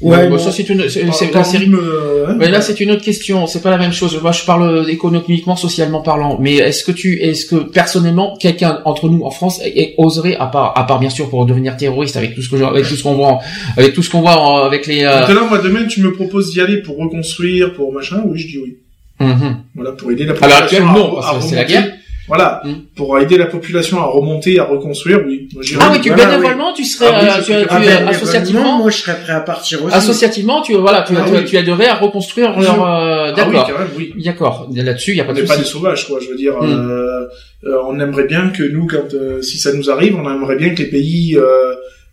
Ouais, 0.00 0.38
ça 0.38 0.50
c'est 0.50 0.68
une, 0.68 0.88
c'est 0.88 1.34
la 1.34 1.44
série. 1.44 1.70
Euh, 1.72 2.34
mais 2.38 2.48
là 2.48 2.62
c'est 2.62 2.80
une 2.80 2.90
autre 2.90 3.02
question. 3.02 3.46
C'est 3.46 3.60
pas 3.60 3.70
la 3.70 3.76
même 3.76 3.92
chose. 3.92 4.18
Moi 4.22 4.32
je 4.32 4.44
parle 4.44 4.88
économiquement, 4.88 5.56
socialement 5.56 6.00
parlant. 6.00 6.38
Mais 6.40 6.54
est-ce 6.56 6.84
que 6.84 6.92
tu, 6.92 7.20
est-ce 7.20 7.44
que 7.44 7.56
personnellement 7.56 8.36
quelqu'un 8.38 8.80
entre 8.86 9.10
nous 9.10 9.22
en 9.24 9.30
France 9.30 9.60
oserait, 9.98 10.36
à 10.36 10.46
part, 10.46 10.72
à 10.78 10.86
part 10.86 11.00
bien 11.00 11.10
sûr 11.10 11.28
pour 11.28 11.44
devenir 11.44 11.76
terroriste 11.76 12.16
avec 12.16 12.34
tout 12.34 12.40
ce 12.42 12.48
que 12.48 12.56
avec 12.62 12.86
tout 12.88 12.96
ce 12.96 13.02
qu'on 13.02 13.14
voit, 13.14 13.40
avec 13.76 13.92
tout 13.92 14.02
ce 14.02 14.08
qu'on 14.08 14.22
voit 14.22 14.64
avec 14.64 14.86
les. 14.86 15.04
Euh... 15.04 15.24
Tout 15.24 15.32
à 15.32 15.34
l'heure, 15.34 15.48
moi 15.48 15.58
demain 15.58 15.84
tu 15.86 16.00
me 16.00 16.12
proposes 16.12 16.50
d'y 16.52 16.62
aller 16.62 16.78
pour 16.78 16.96
reconstruire, 16.96 17.74
pour 17.74 17.92
machin. 17.92 18.22
Oui, 18.26 18.38
je 18.38 18.46
dis 18.46 18.58
oui. 18.58 18.76
Mm 19.20 19.34
Voilà 19.74 19.92
pour 19.92 20.10
aider 20.10 20.24
la 20.24 20.32
population. 20.32 20.56
À 20.56 20.60
l'heure 20.60 20.64
actuelle, 20.64 20.84
non, 20.84 21.14
parce 21.14 21.36
que 21.36 21.50
c'est 21.50 21.56
la 21.56 21.64
guerre. 21.64 21.92
Voilà, 22.30 22.62
mm. 22.64 22.72
pour 22.94 23.18
aider 23.18 23.36
la 23.36 23.46
population 23.46 23.98
à 23.98 24.04
remonter, 24.04 24.60
à 24.60 24.64
reconstruire, 24.64 25.18
oui. 25.26 25.48
ah 25.80 25.90
oui, 25.92 26.00
tu 26.00 26.14
bénévolement, 26.14 26.72
tu 26.72 26.84
serais, 26.84 27.10
ah 27.12 27.38
euh, 27.38 27.42
tu, 27.42 27.50
tu, 27.50 27.66
ah, 27.68 28.08
associativement, 28.08 28.78
moi 28.78 28.88
je 28.90 28.98
serais 28.98 29.20
prêt 29.20 29.32
à 29.32 29.40
partir 29.40 29.84
aussi. 29.84 29.96
Associativement, 29.96 30.62
tu 30.62 30.74
voilà, 30.74 31.02
tu, 31.02 31.12
ah 31.16 31.24
tu, 31.42 31.56
aiderais 31.56 31.88
à 31.88 31.96
reconstruire 31.96 32.56
leur. 32.56 32.86
Euh, 32.86 33.32
D'accord. 33.32 33.68
oui, 33.98 34.12
oui. 34.14 34.22
D'accord. 34.22 34.70
Là-dessus, 34.72 35.10
il 35.10 35.16
y 35.16 35.20
a 35.20 35.24
pas 35.24 35.32
de. 35.32 35.38
On 35.38 35.42
n'est 35.42 35.48
pas 35.48 35.56
des 35.56 35.64
sauvages, 35.64 36.06
quoi. 36.06 36.20
Je 36.22 36.28
veux 36.28 36.36
dire, 36.36 36.54
mm. 36.54 36.68
euh, 36.70 37.26
euh, 37.64 37.82
on 37.88 37.98
aimerait 37.98 38.28
bien 38.28 38.50
que 38.50 38.62
nous, 38.62 38.86
quand 38.86 39.12
euh, 39.12 39.42
si 39.42 39.58
ça 39.58 39.72
nous 39.72 39.90
arrive, 39.90 40.14
on 40.14 40.30
aimerait 40.30 40.56
bien 40.56 40.70
que 40.72 40.82
les 40.82 40.88
pays, 40.88 41.36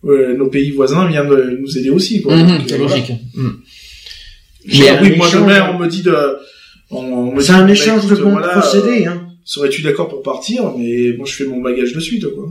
nos 0.04 0.48
pays 0.48 0.72
voisins 0.72 1.08
viennent 1.08 1.30
nous 1.30 1.78
aider 1.78 1.92
aussi, 1.92 2.24
quoi. 2.24 2.36
Mm-hmm, 2.36 2.62
c'est 2.68 2.78
logique. 2.80 3.12
Mm. 3.36 3.50
Mais 4.66 5.00
oui, 5.00 5.16
moi 5.16 5.28
demain, 5.32 5.70
on 5.76 5.78
me 5.78 5.86
dit 5.86 6.02
de. 6.02 6.18
C'est 7.40 7.52
un 7.52 7.68
échange 7.68 8.08
de 8.08 8.16
bons 8.16 8.38
procédés, 8.38 9.06
hein 9.06 9.27
serais-tu 9.48 9.82
d'accord 9.82 10.10
pour 10.10 10.22
partir 10.22 10.72
Mais 10.78 11.14
moi, 11.18 11.26
je 11.26 11.34
fais 11.34 11.46
mon 11.46 11.62
bagage 11.62 11.94
de 11.94 12.00
suite, 12.00 12.26
quoi. 12.36 12.50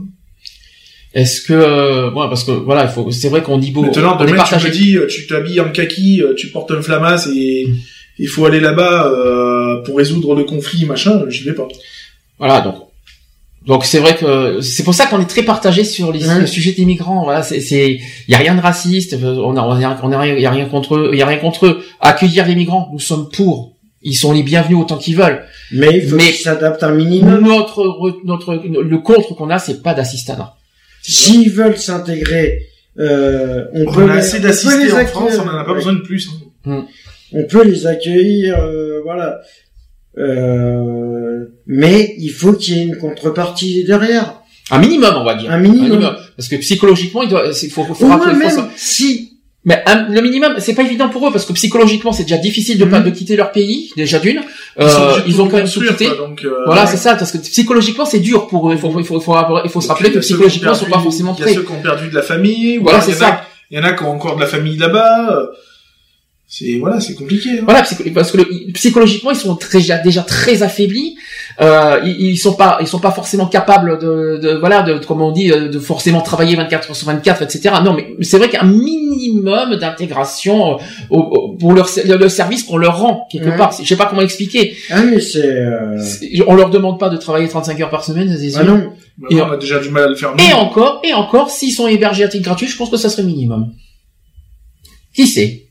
Est-ce 1.13 1.41
que, 1.41 1.53
euh, 1.53 2.11
parce 2.11 2.43
que 2.43 2.51
voilà, 2.51 2.83
il 2.83 2.89
faut, 2.89 3.09
c'est 3.11 3.29
vrai 3.29 3.41
qu'on 3.41 3.57
dit 3.57 3.71
beau. 3.71 3.81
Maintenant, 3.81 4.17
demain, 4.17 4.43
tu 4.43 4.55
me 4.55 4.69
dis, 4.69 4.97
euh, 4.97 5.07
tu 5.07 5.25
t'habilles 5.25 5.61
en 5.61 5.69
kaki, 5.69 6.21
euh, 6.21 6.33
tu 6.35 6.49
portes 6.49 6.71
un 6.71 6.81
flamas 6.81 7.29
et 7.33 7.65
mm. 7.65 7.75
il 8.19 8.27
faut 8.27 8.45
aller 8.45 8.59
là-bas 8.59 9.07
euh, 9.07 9.81
pour 9.83 9.97
résoudre 9.97 10.35
le 10.35 10.43
conflit, 10.43 10.85
machin. 10.85 11.23
J'y 11.29 11.43
vais 11.43 11.53
pas. 11.53 11.67
Voilà, 12.39 12.61
donc. 12.61 12.75
Donc 13.65 13.83
c'est 13.83 13.99
vrai 13.99 14.15
que 14.15 14.61
c'est 14.61 14.83
pour 14.83 14.93
ça 14.93 15.07
qu'on 15.07 15.19
est 15.19 15.25
très 15.25 15.43
partagé 15.43 15.83
sur 15.83 16.13
les, 16.13 16.21
le 16.39 16.47
sujet 16.47 16.71
des 16.71 16.85
migrants. 16.85 17.23
Voilà, 17.25 17.43
c'est, 17.43 17.59
c'est, 17.59 17.99
y 18.29 18.33
a 18.33 18.37
rien 18.37 18.55
de 18.55 18.61
raciste. 18.61 19.17
On 19.21 19.57
a, 19.57 19.61
on 19.61 19.81
a, 19.81 19.99
on 20.03 20.11
a 20.11 20.19
rien, 20.19 20.35
y 20.35 20.45
a 20.45 20.51
rien 20.51 20.67
contre 20.67 20.95
eux. 20.95 21.09
Il 21.11 21.19
y 21.19 21.21
a 21.21 21.25
rien 21.25 21.37
contre 21.37 21.65
eux. 21.65 21.83
Accueillir 21.99 22.47
les 22.47 22.55
migrants, 22.55 22.89
nous 22.93 22.99
sommes 22.99 23.27
pour. 23.29 23.76
Ils 24.01 24.15
sont 24.15 24.31
les 24.31 24.43
bienvenus 24.43 24.77
autant 24.79 24.97
qu'ils 24.97 25.17
veulent. 25.17 25.43
Mais 25.71 25.97
il 25.97 26.07
faut 26.07 26.17
qu'ils 26.17 26.35
s'adaptent 26.35 26.83
un 26.83 26.93
minimum. 26.93 27.41
Notre, 27.41 28.19
notre, 28.23 28.55
le 28.55 28.97
contre 28.99 29.35
qu'on 29.35 29.49
a, 29.49 29.59
c'est 29.59 29.81
pas 29.81 29.93
d'assistanat. 29.93 30.55
S'ils 31.01 31.49
veulent 31.51 31.77
s'intégrer, 31.77 32.67
euh, 32.99 33.65
on, 33.73 33.87
on, 33.87 33.91
peut 33.91 34.09
a 34.09 34.15
assez 34.15 34.39
d'assister 34.39 34.91
en 34.91 35.05
France, 35.05 35.33
on 35.39 35.47
en 35.47 35.57
a 35.57 35.63
pas 35.63 35.73
besoin 35.73 35.93
de 35.93 36.01
plus. 36.01 36.29
Hein. 36.29 36.43
Hmm. 36.65 36.81
On 37.33 37.43
peut 37.45 37.63
les 37.63 37.85
accueillir, 37.87 38.57
euh, 38.59 39.01
voilà. 39.03 39.41
Euh, 40.17 41.45
mais 41.65 42.15
il 42.17 42.29
faut 42.29 42.53
qu'il 42.53 42.77
y 42.77 42.79
ait 42.79 42.83
une 42.83 42.97
contrepartie 42.97 43.83
derrière. 43.83 44.41
Un 44.71 44.79
minimum, 44.79 45.13
on 45.17 45.23
va 45.23 45.35
dire. 45.35 45.51
Un 45.51 45.59
minimum. 45.59 46.15
Parce 46.35 46.49
que 46.49 46.55
psychologiquement, 46.57 47.23
il 47.23 47.29
doit, 47.29 47.43
il 47.47 47.69
faut, 47.69 47.83
faut, 47.83 47.93
faut 47.93 48.07
rappeler, 48.07 48.35
même 48.35 48.69
si 48.75 49.36
mais 49.65 49.83
le 50.09 50.21
minimum, 50.21 50.55
c'est 50.59 50.75
pas 50.75 50.83
évident 50.83 51.09
pour 51.09 51.27
eux 51.27 51.31
parce 51.31 51.45
que 51.45 51.53
psychologiquement, 51.53 52.13
c'est 52.13 52.23
déjà 52.23 52.37
difficile 52.37 52.77
de 52.77 52.85
pas 52.85 52.99
mhm. 52.99 53.05
de 53.05 53.09
quitter 53.09 53.35
leur 53.35 53.51
pays 53.51 53.91
déjà 53.97 54.19
d'une. 54.19 54.41
Euh, 54.79 55.19
ils, 55.27 55.41
ont 55.41 55.49
quand 55.49 55.57
même 55.57 55.69
tout 55.69 55.81
quitté. 55.81 56.07
Euh, 56.07 56.63
voilà, 56.65 56.85
c'est 56.85 56.97
ça, 56.97 57.15
parce 57.15 57.31
que 57.31 57.37
psychologiquement, 57.39 58.05
c'est 58.05 58.19
dur 58.19 58.47
pour 58.47 58.69
eux. 58.69 58.73
Il 58.73 58.79
faut, 58.79 58.87
il 58.97 59.03
faut, 59.03 59.19
il 59.19 59.69
faut, 59.69 59.81
se 59.81 59.87
rappeler 59.89 60.11
que 60.11 60.19
psychologiquement, 60.19 60.71
ils 60.71 60.77
sont 60.77 60.85
pas 60.85 60.99
forcément 60.99 61.33
prêts. 61.33 61.51
Il 61.51 61.53
y 61.53 61.57
a 61.57 61.59
ceux 61.59 61.65
qui 61.65 61.71
ont 61.73 61.81
perdu 61.81 62.07
de 62.07 62.15
la 62.15 62.21
famille. 62.21 62.77
Voilà, 62.77 63.01
c'est 63.01 63.13
ça. 63.13 63.41
Il 63.69 63.77
y 63.77 63.81
en 63.81 63.83
a 63.83 63.91
qui 63.91 64.03
ont 64.03 64.11
encore 64.11 64.35
de 64.35 64.41
la 64.41 64.47
famille 64.47 64.77
là-bas 64.77 65.49
c'est 66.49 66.77
voilà 66.79 67.01
c'est 67.01 67.13
compliqué 67.13 67.59
hein. 67.59 67.63
voilà 67.65 67.81
parce 67.81 67.93
que 67.95 68.71
psychologiquement 68.71 69.31
ils 69.31 69.37
sont 69.37 69.57
très, 69.57 69.79
déjà 70.03 70.21
très 70.21 70.63
affaiblis. 70.63 71.17
Euh, 71.59 71.99
ils, 72.05 72.21
ils, 72.21 72.37
sont 72.37 72.53
pas 72.53 72.77
ils 72.79 72.87
sont 72.87 72.99
pas 72.99 73.11
forcément 73.11 73.47
capables 73.47 73.99
de, 73.99 74.39
de 74.41 74.53
voilà 74.53 74.81
de 74.81 74.97
comme 75.03 75.21
on 75.21 75.33
dit 75.33 75.51
euh, 75.51 75.67
de 75.67 75.79
forcément 75.79 76.21
travailler 76.21 76.55
24 76.55 76.89
heures 76.89 76.95
sur 76.95 77.07
24 77.07 77.41
etc 77.41 77.75
non 77.83 77.93
mais 77.93 78.15
c'est 78.21 78.37
vrai 78.37 78.47
qu'il 78.47 78.59
y 78.59 78.61
a 78.61 78.63
un 78.63 78.71
minimum 78.71 79.75
d'intégration 79.75 80.77
pour 81.09 81.73
leur 81.73 81.89
le 82.05 82.29
service 82.29 82.63
qu'on 82.63 82.77
leur 82.77 82.97
rend 82.97 83.27
quelque 83.29 83.57
part. 83.57 83.75
Je 83.77 83.85
sais 83.85 83.97
pas 83.97 84.05
comment 84.05 84.21
expliquer. 84.21 84.77
Ah 84.89 85.03
mais 85.03 85.19
c'est 85.19 85.45
euh... 85.45 85.99
on 86.47 86.55
leur 86.55 86.69
demande 86.69 86.97
pas 86.97 87.09
de 87.09 87.17
travailler 87.17 87.49
35 87.49 87.81
heures 87.81 87.89
par 87.89 88.05
semaine 88.05 88.33
c'est 88.37 88.57
ah 88.57 88.63
non. 88.63 88.93
Bah 89.17 89.27
et 89.31 89.41
on 89.41 89.51
a 89.51 89.57
déjà 89.57 89.79
du 89.79 89.89
mal 89.89 90.03
à 90.03 90.07
le 90.07 90.15
faire 90.15 90.33
et 90.37 90.53
encore 90.53 91.01
et 91.03 91.13
encore 91.13 91.49
s'ils 91.49 91.73
sont 91.73 91.87
hébergés 91.87 92.23
à 92.23 92.29
titre 92.29 92.45
gratuit 92.45 92.67
je 92.67 92.77
pense 92.77 92.89
que 92.89 92.97
ça 92.97 93.09
serait 93.09 93.23
minimum. 93.23 93.73
Qui 95.13 95.27
sait? 95.27 95.66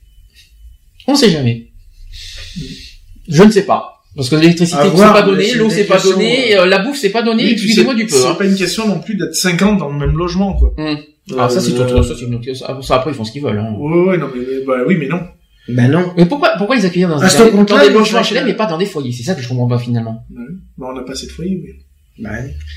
On 1.06 1.12
ne 1.12 1.16
sait 1.16 1.30
jamais. 1.30 1.68
Je 3.28 3.42
ne 3.42 3.50
sais 3.50 3.64
pas. 3.64 3.96
Parce 4.16 4.30
que 4.30 4.36
l'électricité 4.36 4.80
c'est 4.82 5.02
pas 5.02 5.22
donné, 5.22 5.54
l'eau 5.54 5.68
c'est 5.68 5.84
pas 5.84 6.00
donné, 6.00 6.56
euh, 6.56 6.64
la 6.64 6.78
bouffe 6.78 6.96
c'est 6.96 7.10
pas 7.10 7.22
donné, 7.22 7.52
excusez-moi 7.52 7.94
du 7.94 8.06
peu. 8.06 8.16
C'est 8.16 8.26
hein. 8.26 8.34
pas 8.34 8.46
une 8.46 8.54
question 8.54 8.88
non 8.88 8.98
plus 8.98 9.14
d'être 9.14 9.34
50 9.34 9.78
dans 9.78 9.90
le 9.90 9.98
même 9.98 10.16
logement, 10.16 10.54
quoi. 10.54 10.74
Ah, 11.36 11.48
ça 11.50 11.60
c'est 11.60 11.72
euh, 11.72 11.84
autre, 11.84 12.02
ça 12.02 12.14
c'est 12.18 12.24
une 12.24 12.36
autre. 12.36 12.50
Ça 12.54 12.96
après 12.96 13.10
ils 13.10 13.14
font 13.14 13.24
ce 13.24 13.32
qu'ils 13.32 13.42
veulent, 13.42 13.58
hein. 13.58 13.74
Ouais, 13.78 14.04
ouais, 14.04 14.16
non, 14.16 14.28
mais, 14.34 14.64
bah, 14.66 14.76
oui, 14.86 14.96
mais 14.98 15.08
non. 15.08 15.20
Ben 15.68 15.90
non. 15.90 16.12
Mais 16.16 16.24
pourquoi, 16.24 16.52
pourquoi 16.56 16.76
les 16.76 16.84
accueillir 16.86 17.08
dans, 17.08 17.18
ah, 17.20 17.28
des, 17.28 17.50
dans 17.50 17.64
des 17.64 17.90
logements 17.90 18.22
HLM 18.22 18.46
mais 18.46 18.54
pas 18.54 18.66
dans 18.66 18.78
des 18.78 18.86
foyers? 18.86 19.12
C'est 19.12 19.24
ça 19.24 19.34
que 19.34 19.42
je 19.42 19.48
comprends 19.48 19.68
pas 19.68 19.78
finalement. 19.78 20.24
Bah, 20.30 20.40
bah 20.78 20.86
on 20.90 20.94
n'a 20.94 21.02
pas 21.02 21.12
assez 21.12 21.26
de 21.26 21.32
foyers, 21.32 21.60
oui. 21.62 21.85
Bah, 22.18 22.32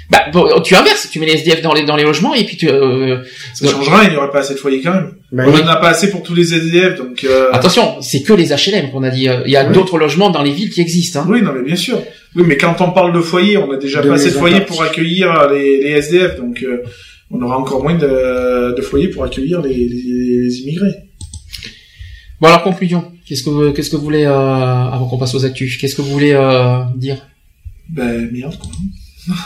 bah 0.10 0.26
tu 0.64 0.76
inverses, 0.76 1.10
tu 1.10 1.20
mets 1.20 1.26
les 1.26 1.34
SDF 1.34 1.62
dans 1.62 1.74
les 1.74 1.84
dans 1.84 1.96
les 1.96 2.04
logements 2.04 2.34
et 2.34 2.44
puis 2.44 2.58
tu. 2.58 2.68
Euh, 2.70 3.24
ça 3.54 3.70
changera, 3.70 4.04
il 4.04 4.12
n'y 4.12 4.18
aurait 4.18 4.32
pas 4.32 4.40
assez 4.40 4.54
de 4.54 4.60
foyers 4.60 4.82
quand 4.82 4.94
même. 4.94 5.14
Bah, 5.32 5.44
on 5.48 5.52
n'en 5.52 5.68
a 5.68 5.78
pas 5.78 5.90
assez 5.90 6.10
pour 6.10 6.24
tous 6.24 6.36
les 6.36 6.54
SDF, 6.54 6.98
donc. 6.98 7.24
Euh... 7.24 7.50
Attention, 7.54 8.02
c'est 8.02 8.22
que 8.24 8.34
les 8.34 8.50
HLM 8.50 8.92
qu'on 8.92 9.04
a 9.04 9.10
dit. 9.10 9.30
Euh, 9.30 9.42
il 9.46 9.52
y 9.52 9.56
a 9.56 9.64
d'autres 9.64 9.98
logements 9.98 10.30
dans 10.30 10.44
les 10.44 10.52
villes 10.52 10.70
qui 10.70 10.82
existent. 10.82 11.22
Hein. 11.22 11.28
Oui, 11.30 11.42
non 11.42 11.54
mais 11.54 11.64
bien 11.64 11.78
sûr. 11.78 12.02
Oui, 12.36 12.44
mais 12.46 12.58
quand 12.58 12.82
on 12.82 12.92
parle 12.92 13.14
de 13.14 13.22
foyers, 13.22 13.58
on 13.58 13.72
a 13.72 13.78
déjà 13.78 14.02
pas 14.02 14.14
assez 14.14 14.32
de 14.32 14.36
foyers 14.36 14.62
pour 14.62 14.84
accueillir 14.84 15.50
les, 15.50 15.84
les 15.84 15.92
SDF, 15.92 16.36
donc 16.36 16.62
euh, 16.64 16.84
on 17.32 17.42
aura 17.42 17.58
encore 17.58 17.82
moins 17.82 17.96
de, 17.96 18.76
de 18.76 18.82
foyers 18.82 19.08
pour 19.08 19.24
accueillir 19.24 19.62
les, 19.62 19.74
les, 19.74 20.60
immigrés. 20.60 20.96
Bon 22.42 22.48
alors 22.48 22.64
conclusion. 22.64 23.12
Qu'est-ce 23.26 23.44
que 23.44 23.72
qu'est-ce 23.72 23.90
que 23.90 23.96
vous 23.96 24.04
voulez 24.04 24.26
euh, 24.26 24.32
avant 24.32 25.08
qu'on 25.08 25.18
passe 25.18 25.36
aux 25.36 25.46
actus 25.46 25.78
Qu'est-ce 25.78 25.96
que 25.96 26.02
vous 26.02 26.12
voulez 26.12 26.38
dire? 26.98 27.26
Ben 27.90 28.30
merde 28.32 28.58
quoi. 28.60 28.70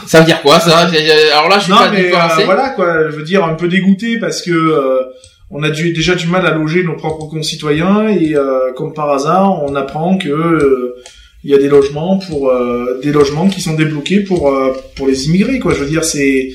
Ça 0.08 0.20
veut 0.20 0.26
dire 0.26 0.42
quoi 0.42 0.60
ça? 0.60 0.90
Alors 1.34 1.50
là, 1.50 1.60
je 1.60 1.64
suis 1.64 1.72
non, 1.72 1.80
mais 1.92 2.14
euh, 2.14 2.46
voilà 2.46 2.70
quoi. 2.70 3.10
Je 3.10 3.16
veux 3.16 3.24
dire 3.24 3.44
un 3.44 3.56
peu 3.56 3.68
dégoûté 3.68 4.18
parce 4.18 4.42
que 4.42 4.52
euh, 4.52 5.02
on 5.50 5.64
a 5.64 5.70
déjà 5.70 6.16
du 6.16 6.28
mal 6.28 6.46
à 6.46 6.54
loger 6.54 6.84
nos 6.84 6.96
propres 6.96 7.28
concitoyens 7.28 8.08
et 8.08 8.36
euh, 8.36 8.74
comme 8.76 8.94
par 8.94 9.10
hasard, 9.12 9.64
on 9.64 9.76
apprend 9.76 10.18
que 10.18 10.96
il 11.44 11.52
y 11.52 11.54
a 11.54 11.58
des 11.58 11.68
logements 11.68 12.18
pour 12.20 12.54
des 13.02 13.12
logements 13.12 13.50
qui 13.50 13.62
sont 13.62 13.74
débloqués 13.74 14.22
pour 14.22 14.54
pour 14.96 15.08
les 15.08 15.26
immigrés 15.28 15.60
quoi. 15.60 15.74
Je 15.74 15.80
veux 15.80 15.90
dire 15.90 16.06
c'est 16.06 16.50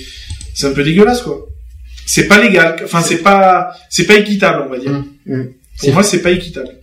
c'est 0.54 0.66
un 0.66 0.72
peu 0.72 0.82
dégueulasse 0.82 1.22
quoi. 1.22 1.46
C'est 2.06 2.26
pas 2.26 2.40
légal. 2.40 2.76
Enfin 2.84 3.02
c'est 3.02 3.22
pas 3.22 3.72
c'est 3.90 4.06
pas 4.06 4.14
équitable 4.14 4.64
on 4.66 4.70
va 4.70 4.78
dire. 4.78 4.92
Mmh, 4.92 5.34
mmh. 5.34 5.44
Pour 5.80 5.92
moi 5.92 6.02
c'est 6.02 6.22
pas 6.22 6.30
équitable. 6.30 6.77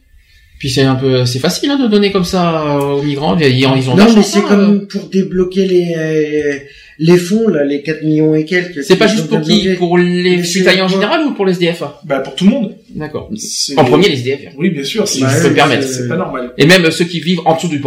Puis 0.65 0.73
c'est 0.73 0.81
un 0.81 0.95
peu, 0.95 1.27
c'est 1.27 1.37
facile 1.37 1.69
hein, 1.69 1.77
de 1.77 1.87
donner 1.87 2.11
comme 2.11 2.23
ça 2.23 2.79
aux 2.79 3.03
migrants. 3.03 3.37
Ils, 3.37 3.67
ont 3.67 3.95
non, 3.95 4.11
mais 4.15 4.23
c'est 4.23 4.41
comme 4.41 4.77
euh. 4.77 4.87
pour 4.87 5.09
débloquer 5.09 5.63
les 5.67 6.65
les 6.97 7.17
fonds 7.17 7.47
là, 7.49 7.63
les 7.63 7.83
4 7.83 8.01
millions 8.01 8.33
et 8.33 8.45
quelques. 8.45 8.83
C'est 8.83 8.95
pas 8.95 9.05
juste 9.05 9.27
pour 9.27 9.41
qui, 9.41 9.69
pour 9.77 9.99
les 9.99 10.43
citoyens 10.43 10.85
en 10.85 10.87
général 10.87 11.21
ou 11.23 11.35
pour 11.35 11.45
les 11.45 11.51
SDF 11.51 11.83
Bah 12.03 12.17
pour 12.21 12.33
tout 12.33 12.45
le 12.45 12.49
monde. 12.49 12.75
D'accord. 12.95 13.29
En 13.77 13.85
premier 13.85 14.09
les 14.09 14.15
SDF. 14.15 14.53
Oui, 14.57 14.71
bien 14.71 14.83
sûr. 14.83 15.07
Si 15.07 15.21
bah, 15.21 15.29
je 15.37 15.43
peux 15.43 15.49
me 15.49 15.53
permettre. 15.53 15.87
C'est 15.87 16.07
pas 16.07 16.17
normal. 16.17 16.53
Et 16.57 16.65
même 16.65 16.89
ceux 16.89 17.05
qui 17.05 17.19
vivent 17.19 17.41
en 17.45 17.53
dessous 17.55 17.67
du. 17.67 17.79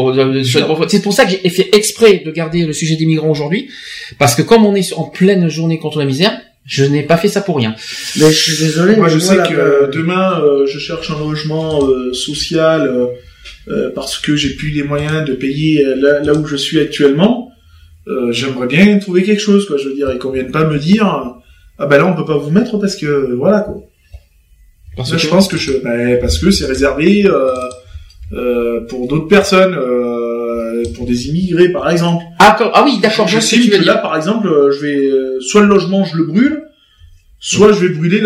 C'est 0.89 1.02
pour 1.02 1.12
ça 1.12 1.24
que 1.24 1.32
j'ai 1.32 1.50
fait 1.50 1.70
exprès 1.74 2.23
de 2.24 2.31
garder 2.31 2.65
le 2.65 2.73
sujet 2.73 2.94
des 2.94 3.07
migrants 3.07 3.31
aujourd'hui, 3.31 3.70
parce 4.20 4.36
que 4.36 4.42
comme 4.42 4.65
on 4.65 4.76
est 4.76 4.92
en 4.92 5.02
pleine 5.02 5.48
journée 5.48 5.81
contre 5.81 5.98
la 5.98 6.05
misère, 6.05 6.40
je 6.68 6.84
n'ai 6.84 7.02
pas 7.02 7.16
fait 7.16 7.28
ça 7.28 7.40
pour 7.40 7.56
rien. 7.56 7.74
Mais 8.20 8.30
je 8.30 8.52
suis 8.52 8.62
désolé. 8.62 8.94
Moi, 8.97 9.08
je 9.08 9.18
sais 9.18 9.36
que 9.36 9.90
demain, 9.90 10.38
euh, 10.42 10.66
je 10.66 10.78
cherche 10.78 11.10
un 11.10 11.18
logement 11.18 11.82
euh, 11.82 12.12
social 12.12 13.08
euh, 13.68 13.90
parce 13.94 14.18
que 14.18 14.36
j'ai 14.36 14.50
plus 14.50 14.68
les 14.68 14.82
moyens 14.82 15.24
de 15.24 15.32
payer 15.32 15.82
là, 15.97 16.34
où 16.34 16.47
je 16.47 16.56
suis 16.56 16.78
actuellement. 16.78 17.50
J'aimerais 18.30 18.66
bien 18.66 18.98
trouver 18.98 19.22
quelque 19.22 19.40
chose, 19.40 19.66
quoi. 19.66 19.76
Je 19.78 19.88
veux 19.88 19.94
dire, 19.94 20.10
et 20.10 20.18
qu'on 20.18 20.30
vienne 20.30 20.50
pas 20.50 20.64
me 20.64 20.78
dire, 20.78 21.06
ah 21.78 21.86
ben 21.86 21.98
là, 21.98 22.06
on 22.06 22.14
peut 22.14 22.24
pas 22.24 22.38
vous 22.38 22.50
mettre 22.50 22.78
parce 22.78 22.97
que 22.97 23.34
voilà, 23.34 23.60
quoi. 23.60 23.82
Parce 24.97 25.12
que 25.12 25.18
je 25.18 25.28
pense 25.28 25.48
que 25.48 25.56
je, 25.56 25.72
ben, 25.82 26.18
parce 26.20 26.38
que 26.38 26.50
c'est 26.50 26.66
réservé 26.66 27.26
pour 28.88 29.08
d'autres 29.08 29.28
personnes. 29.28 29.74
Pour 30.94 31.07
des 31.07 31.28
immigrés 31.28 31.70
par 31.70 31.90
exemple. 31.90 32.24
Ah, 32.39 32.57
ah 32.74 32.82
oui, 32.84 32.98
d'accord. 33.02 33.28
Je, 33.28 33.40
sais 33.40 33.58
que, 33.58 33.84
là, 33.84 33.97
par 33.97 34.16
exemple, 34.16 34.48
je 34.73 34.81
vais 34.81 35.10
soit 35.40 35.62
le 35.62 35.68
logement 35.68 36.05
je 36.05 36.16
le 36.16 36.24
brûle, 36.24 36.62
soit 37.39 37.73
je 37.73 37.86
vais 37.86 37.94
brûler 37.94 38.20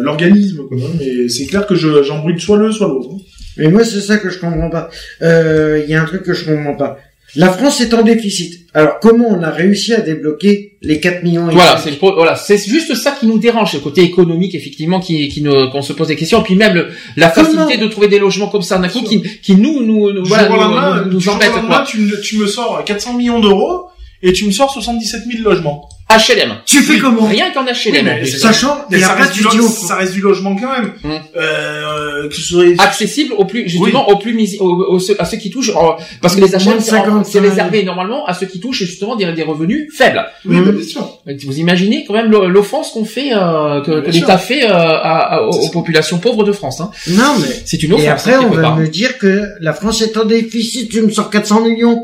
l'organisme. 0.00 0.62
Mais 0.98 1.28
c'est 1.28 1.46
clair 1.46 1.66
que 1.66 1.74
j'en 1.74 2.18
brûle 2.20 2.40
soit 2.40 2.58
l'un, 2.58 2.72
soit 2.72 2.88
l'autre. 2.88 3.10
Mais 3.56 3.68
moi, 3.68 3.84
c'est 3.84 4.00
ça 4.00 4.16
que 4.18 4.30
je 4.30 4.38
comprends 4.38 4.70
pas. 4.70 4.90
Il 5.20 5.26
euh, 5.26 5.84
y 5.86 5.94
a 5.94 6.02
un 6.02 6.04
truc 6.04 6.22
que 6.22 6.32
je 6.32 6.44
comprends 6.44 6.74
pas. 6.74 6.98
La 7.36 7.50
France 7.50 7.80
est 7.80 7.94
en 7.94 8.02
déficit. 8.02 8.66
Alors, 8.74 8.98
comment 9.00 9.28
on 9.28 9.42
a 9.42 9.50
réussi 9.50 9.94
à 9.94 10.00
débloquer 10.00 10.71
les 10.82 10.98
4 11.00 11.22
millions. 11.22 11.48
et 11.48 11.54
Voilà, 11.54 11.76
c'est 11.76 11.90
le 11.90 11.96
pro- 11.96 12.14
voilà, 12.14 12.34
c'est 12.36 12.58
juste 12.58 12.94
ça 12.94 13.12
qui 13.12 13.26
nous 13.26 13.38
dérange, 13.38 13.72
le 13.74 13.80
côté 13.80 14.02
économique 14.02 14.54
effectivement, 14.54 14.98
qui, 15.00 15.28
qui 15.28 15.40
nous, 15.42 15.70
qu'on 15.70 15.82
se 15.82 15.92
pose 15.92 16.08
des 16.08 16.16
questions, 16.16 16.40
et 16.40 16.44
puis 16.44 16.54
même 16.56 16.74
le- 16.74 16.88
la 17.16 17.28
Comment 17.30 17.46
facilité 17.46 17.78
de 17.78 17.86
trouver 17.88 18.08
des 18.08 18.18
logements 18.18 18.48
comme 18.48 18.62
ça 18.62 18.78
d'un 18.78 18.88
coup, 18.88 19.02
qui, 19.02 19.22
qui 19.42 19.54
nous, 19.56 19.82
nous, 19.84 20.12
nous, 20.12 20.24
voilà, 20.24 20.48
nous, 20.48 20.56
lendemain, 20.56 21.04
nous- 21.06 21.12
nous 21.12 21.28
embête 21.28 21.52
quoi. 21.66 21.84
tu, 21.86 21.98
me- 21.98 22.20
tu 22.20 22.36
me 22.38 22.46
sors 22.46 22.82
400 22.84 23.14
millions 23.14 23.38
d'euros 23.40 23.86
et 24.22 24.32
tu 24.32 24.44
me 24.46 24.50
sors 24.50 24.70
77 24.72 25.22
000 25.30 25.42
logements. 25.48 25.88
HLM, 26.16 26.56
Tu 26.66 26.82
fais 26.82 26.98
comment 26.98 27.26
rien 27.26 27.50
qu'en 27.52 27.64
HLM. 27.64 28.08
Oui, 28.22 28.28
Sachant, 28.28 28.84
Mais 28.90 28.98
et 28.98 29.00
ça 29.00 29.14
reste, 29.14 29.32
du 29.34 29.42
dis 29.50 29.56
lo- 29.56 29.64
au 29.66 29.68
ça 29.68 29.96
reste 29.96 30.12
du 30.12 30.20
logement 30.20 30.56
quand 30.56 30.70
même. 30.70 30.92
Hum. 31.04 31.20
Euh, 31.36 32.28
que 32.28 32.34
ce 32.34 32.42
soit... 32.42 32.64
accessible 32.78 33.34
au 33.36 33.44
plus 33.44 33.68
justement 33.68 34.08
au 34.08 34.16
plus 34.18 34.34
mis, 34.34 34.56
au- 34.60 34.96
au- 34.96 35.00
à 35.18 35.24
ceux 35.24 35.36
qui 35.36 35.50
touchent 35.50 35.70
euh, 35.70 36.02
parce 36.20 36.36
que 36.36 36.40
les 36.40 36.48
HLM 36.50 36.80
c'est 36.80 36.90
55. 36.90 37.24
c'est 37.26 37.40
réservé 37.40 37.82
normalement 37.84 38.24
à 38.26 38.34
ceux 38.34 38.46
qui 38.46 38.60
touchent 38.60 38.78
justement 38.84 39.16
des, 39.16 39.32
des 39.32 39.42
revenus 39.42 39.88
faibles. 39.96 40.24
Oui, 40.44 40.56
bah, 40.64 40.72
bien 40.72 40.86
sûr. 40.86 41.18
Vous 41.46 41.58
imaginez 41.58 42.04
quand 42.06 42.14
même 42.14 42.30
l'o- 42.30 42.48
l'offense 42.48 42.90
qu'on 42.90 43.04
fait 43.04 43.30
euh, 43.32 43.80
que, 43.82 44.08
l'État 44.10 44.38
fait 44.38 44.64
euh, 44.64 44.72
à- 44.72 45.36
à- 45.36 45.42
aux, 45.42 45.68
populations 45.70 46.18
pauvres 46.18 46.44
de 46.44 46.52
France. 46.52 46.80
Hein. 46.80 46.90
Non, 47.08 47.34
mais. 47.40 47.46
C'est 47.64 47.82
une 47.82 47.92
offense. 47.94 48.04
Et 48.04 48.08
après, 48.08 48.34
hein, 48.34 48.40
on 48.44 48.54
va 48.54 48.74
me 48.76 48.86
dire 48.88 49.18
que 49.18 49.42
la 49.60 49.72
France 49.72 50.02
est 50.02 50.16
en 50.16 50.24
déficit, 50.24 50.90
tu 50.90 51.00
me 51.02 51.10
sors 51.10 51.30
400 51.30 51.62
millions. 51.62 51.98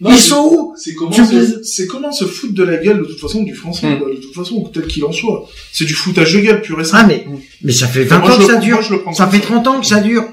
Non, 0.00 0.10
Ils 0.10 0.18
c'est- 0.18 0.28
sont 0.28 0.50
où 0.52 0.74
C'est 0.76 0.94
comment, 0.94 1.10
se, 1.10 1.22
peux- 1.22 1.62
c'est 1.64 1.86
comment 1.86 2.12
se 2.12 2.26
foutre 2.26 2.52
de 2.54 2.62
la 2.64 2.76
gueule 2.76 2.98
de 2.98 3.04
toute 3.04 3.18
façon 3.20 3.42
du 3.42 3.54
français, 3.54 3.96
quoi, 3.98 4.10
de 4.10 4.16
toute 4.20 4.34
façon, 4.34 4.62
tel 4.72 4.86
qu'il 4.86 5.04
en 5.06 5.12
soit. 5.12 5.48
C'est 5.72 5.86
du 5.86 5.94
foutage 5.94 6.34
de 6.34 6.40
gueule 6.40 6.60
pur 6.60 6.78
et 6.80 6.84
simple. 6.84 7.04
Ah, 7.04 7.06
mais, 7.08 7.26
mais 7.62 7.72
ça 7.72 7.86
fait 7.86 8.04
20 8.04 8.18
Moi, 8.18 8.30
ans 8.30 8.36
que 8.36 8.42
le- 8.42 8.46
ça 8.46 8.56
dure. 8.56 8.82
je 8.82 8.92
le 8.92 9.00
prends 9.00 9.14
Ça 9.14 9.26
fait 9.26 9.38
30 9.40 9.66
ans 9.66 9.80
que 9.80 9.86
ça 9.86 10.00
dure. 10.00 10.24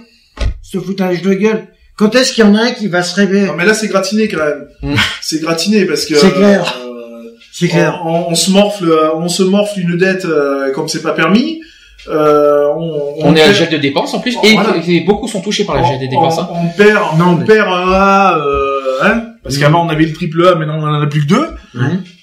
Ce 0.62 0.78
foutage 0.80 1.22
de 1.22 1.34
gueule. 1.34 1.68
Quand 1.96 2.14
est-ce 2.16 2.34
qu'il 2.34 2.44
y 2.44 2.48
en 2.48 2.56
a 2.56 2.60
un 2.62 2.72
qui 2.72 2.88
va 2.88 3.04
se 3.04 3.16
réveiller 3.16 3.46
Non, 3.48 3.54
mais 3.56 3.66
là, 3.66 3.74
c'est 3.74 3.88
gratiné 3.88 4.28
quand 4.28 4.38
même. 4.44 4.66
Hum. 4.84 4.96
C'est 5.22 5.40
gratiné 5.42 5.86
parce 5.86 6.06
que. 6.06 6.16
C'est 6.16 6.32
clair. 6.34 6.76
euh, 6.86 7.30
C'est 7.54 7.68
clair. 7.70 8.02
On, 8.06 8.10
on- 8.10 8.32
on 8.32 8.36
se 8.36 8.52
morfle, 8.52 8.90
euh, 8.90 9.16
on 9.16 9.30
se 9.30 9.44
morfle 9.44 9.80
une 9.80 9.96
dette 9.98 10.26
euh, 10.26 10.72
comme 10.74 10.88
c'est 10.90 11.04
pas 11.04 11.12
permis. 11.14 11.62
Euh, 12.10 12.68
on, 12.76 13.14
On 13.20 13.36
est 13.36 13.42
à 13.42 13.46
perd- 13.46 13.56
gel 13.56 13.70
de 13.70 13.78
dépenses 13.78 14.14
en 14.14 14.20
plus, 14.20 14.36
et, 14.44 14.54
Voilà. 14.56 14.76
et 14.86 15.02
beaucoup 15.02 15.30
sont 15.30 15.40
touchés 15.40 15.64
par 15.64 15.78
le 15.78 15.84
gel 15.86 16.00
de 16.00 16.06
on, 16.08 16.10
dépenses. 16.10 16.38
hein. 16.40 16.50
on- 16.52 16.66
on 16.66 16.70
perd, 16.76 17.18
Non, 17.18 17.26
on 17.28 17.36
mais- 17.38 17.46
perd 17.46 17.70
euh, 17.72 19.04
hein, 19.04 19.24
parce 19.44 19.58
qu'avant 19.58 19.86
on 19.86 19.90
avait 19.90 20.06
le 20.06 20.14
triple 20.14 20.48
A, 20.48 20.56
maintenant 20.56 20.78
on 20.80 20.84
en 20.88 21.02
a 21.02 21.08
plus 21.08 21.22
que 21.22 21.28
deux. 21.28 21.48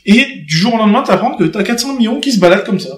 Et 0.07 0.42
du 0.47 0.57
jour 0.57 0.74
au 0.74 0.78
lendemain, 0.78 1.02
t'apprends 1.02 1.36
que 1.36 1.44
t'as 1.44 1.62
400 1.62 1.94
millions 1.97 2.20
qui 2.20 2.32
se 2.32 2.40
baladent 2.40 2.65
comme 2.65 2.81
ça. 2.81 2.90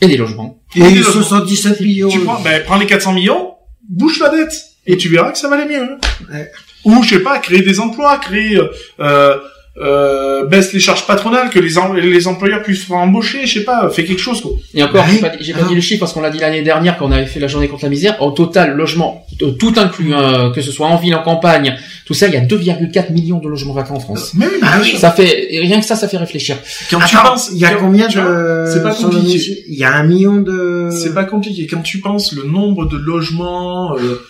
Et 0.00 0.06
des 0.06 0.16
logements. 0.16 0.60
Et 0.76 0.80
des 0.80 0.90
les 0.90 0.96
logements. 1.00 1.22
77 1.22 1.80
millions. 1.80 2.08
Tu 2.08 2.20
prends, 2.20 2.40
ben, 2.40 2.62
prends 2.64 2.76
les 2.78 2.86
400 2.86 3.12
millions, 3.12 3.54
bouge 3.88 4.18
la 4.20 4.28
dette, 4.30 4.54
et 4.86 4.96
tu 4.96 5.08
verras 5.08 5.32
que 5.32 5.38
ça 5.38 5.48
va 5.48 5.56
aller 5.56 5.66
mieux. 5.72 5.82
hein. 5.82 5.98
Ouais. 6.32 6.50
Ou, 6.84 7.02
je 7.02 7.10
sais 7.10 7.20
pas, 7.20 7.38
créer 7.38 7.62
des 7.62 7.80
emplois, 7.80 8.18
créer, 8.18 8.58
euh, 9.00 9.36
euh, 9.80 10.42
euh, 10.44 10.46
baisse 10.46 10.72
les 10.72 10.80
charges 10.80 11.06
patronales, 11.06 11.50
que 11.50 11.58
les, 11.58 11.78
em- 11.78 11.94
les 11.96 12.26
employeurs 12.28 12.62
puissent 12.62 12.88
embaucher, 12.90 13.46
je 13.46 13.54
sais 13.54 13.64
pas, 13.64 13.88
fais 13.90 14.04
quelque 14.04 14.20
chose, 14.20 14.40
quoi. 14.40 14.52
Et 14.74 14.82
encore, 14.82 15.04
j'ai 15.10 15.18
pas, 15.20 15.30
dit- 15.30 15.38
j'ai 15.40 15.52
pas 15.52 15.60
Ah. 15.64 15.68
dit 15.68 15.74
le 15.74 15.80
chiffre 15.80 16.00
parce 16.00 16.12
qu'on 16.12 16.20
l'a 16.20 16.30
dit 16.30 16.38
l'année 16.38 16.62
dernière 16.62 16.96
quand 16.96 17.06
on 17.06 17.12
avait 17.12 17.26
fait 17.26 17.40
la 17.40 17.48
journée 17.48 17.68
contre 17.68 17.84
la 17.84 17.88
misère. 17.90 18.20
Au 18.22 18.30
total, 18.30 18.76
logement, 18.76 19.26
euh, 19.42 19.50
tout 19.52 19.72
inclus, 19.76 20.14
euh, 20.14 20.50
que 20.50 20.60
ce 20.60 20.70
soit 20.70 20.86
en 20.86 20.96
ville, 20.96 21.14
en 21.14 21.22
campagne, 21.22 21.76
tout 22.06 22.14
ça, 22.14 22.28
il 22.28 22.34
y 22.34 22.36
a 22.36 22.40
2,4 22.40 23.10
millions 23.12 23.38
de 23.38 23.48
logements 23.48 23.72
vacants 23.72 23.96
en 23.96 24.00
France. 24.00 24.32
Mais 24.34 24.46
oui, 24.46 24.52
mais 24.60 24.68
Ah 24.70 24.78
oui. 24.82 24.96
Ça 24.98 25.10
fait, 25.10 25.48
rien 25.50 25.80
que 25.80 25.86
ça, 25.86 25.96
ça 25.96 26.06
fait 26.08 26.18
réfléchir. 26.18 26.56
quand 26.90 27.00
tu 27.00 27.16
penses, 27.16 27.50
il 27.52 27.58
y 27.58 27.64
a 27.64 27.74
combien 27.74 28.06
tu 28.08 28.18
vois, 28.18 28.30
de... 28.30 28.70
c'est 28.72 28.82
pas 28.82 28.94
compliqué. 28.94 29.64
Il 29.68 29.74
y 29.78 29.84
a 29.84 29.92
un 29.94 30.04
million 30.04 30.36
de... 30.36 30.88
C'est 30.92 31.14
pas 31.14 31.24
compliqué. 31.24 31.66
Quand 31.66 31.80
tu 31.82 31.98
penses 32.00 32.32
le 32.32 32.44
nombre 32.44 32.86
de 32.86 32.96
logements, 32.96 33.96
euh, 33.96 34.00
euh, 34.00 34.22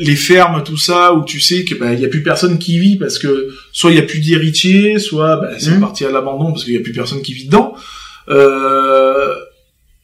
les 0.00 0.16
fermes, 0.16 0.62
tout 0.64 0.76
ça, 0.76 1.14
où 1.14 1.24
tu 1.24 1.40
sais 1.40 1.64
que 1.64 1.74
bah 1.74 1.92
il 1.94 2.00
y 2.00 2.04
a 2.04 2.08
plus 2.08 2.22
personne 2.22 2.58
qui 2.58 2.78
vit 2.78 2.96
parce 2.96 3.18
que 3.18 3.48
soit 3.72 3.90
il 3.92 3.96
y 3.96 4.00
a 4.00 4.02
plus 4.02 4.18
d'héritiers, 4.20 4.98
soit 4.98 5.36
bah, 5.36 5.50
c'est 5.58 5.70
Mhm. 5.70 5.80
parti 5.80 6.04
à 6.04 6.10
l'abandon 6.10 6.50
parce 6.52 6.64
qu'il 6.64 6.74
y 6.74 6.78
a 6.78 6.80
plus 6.80 6.92
personne 6.92 7.22
qui 7.22 7.32
vit 7.32 7.44
dedans. 7.46 7.74
Euh, 8.28 9.34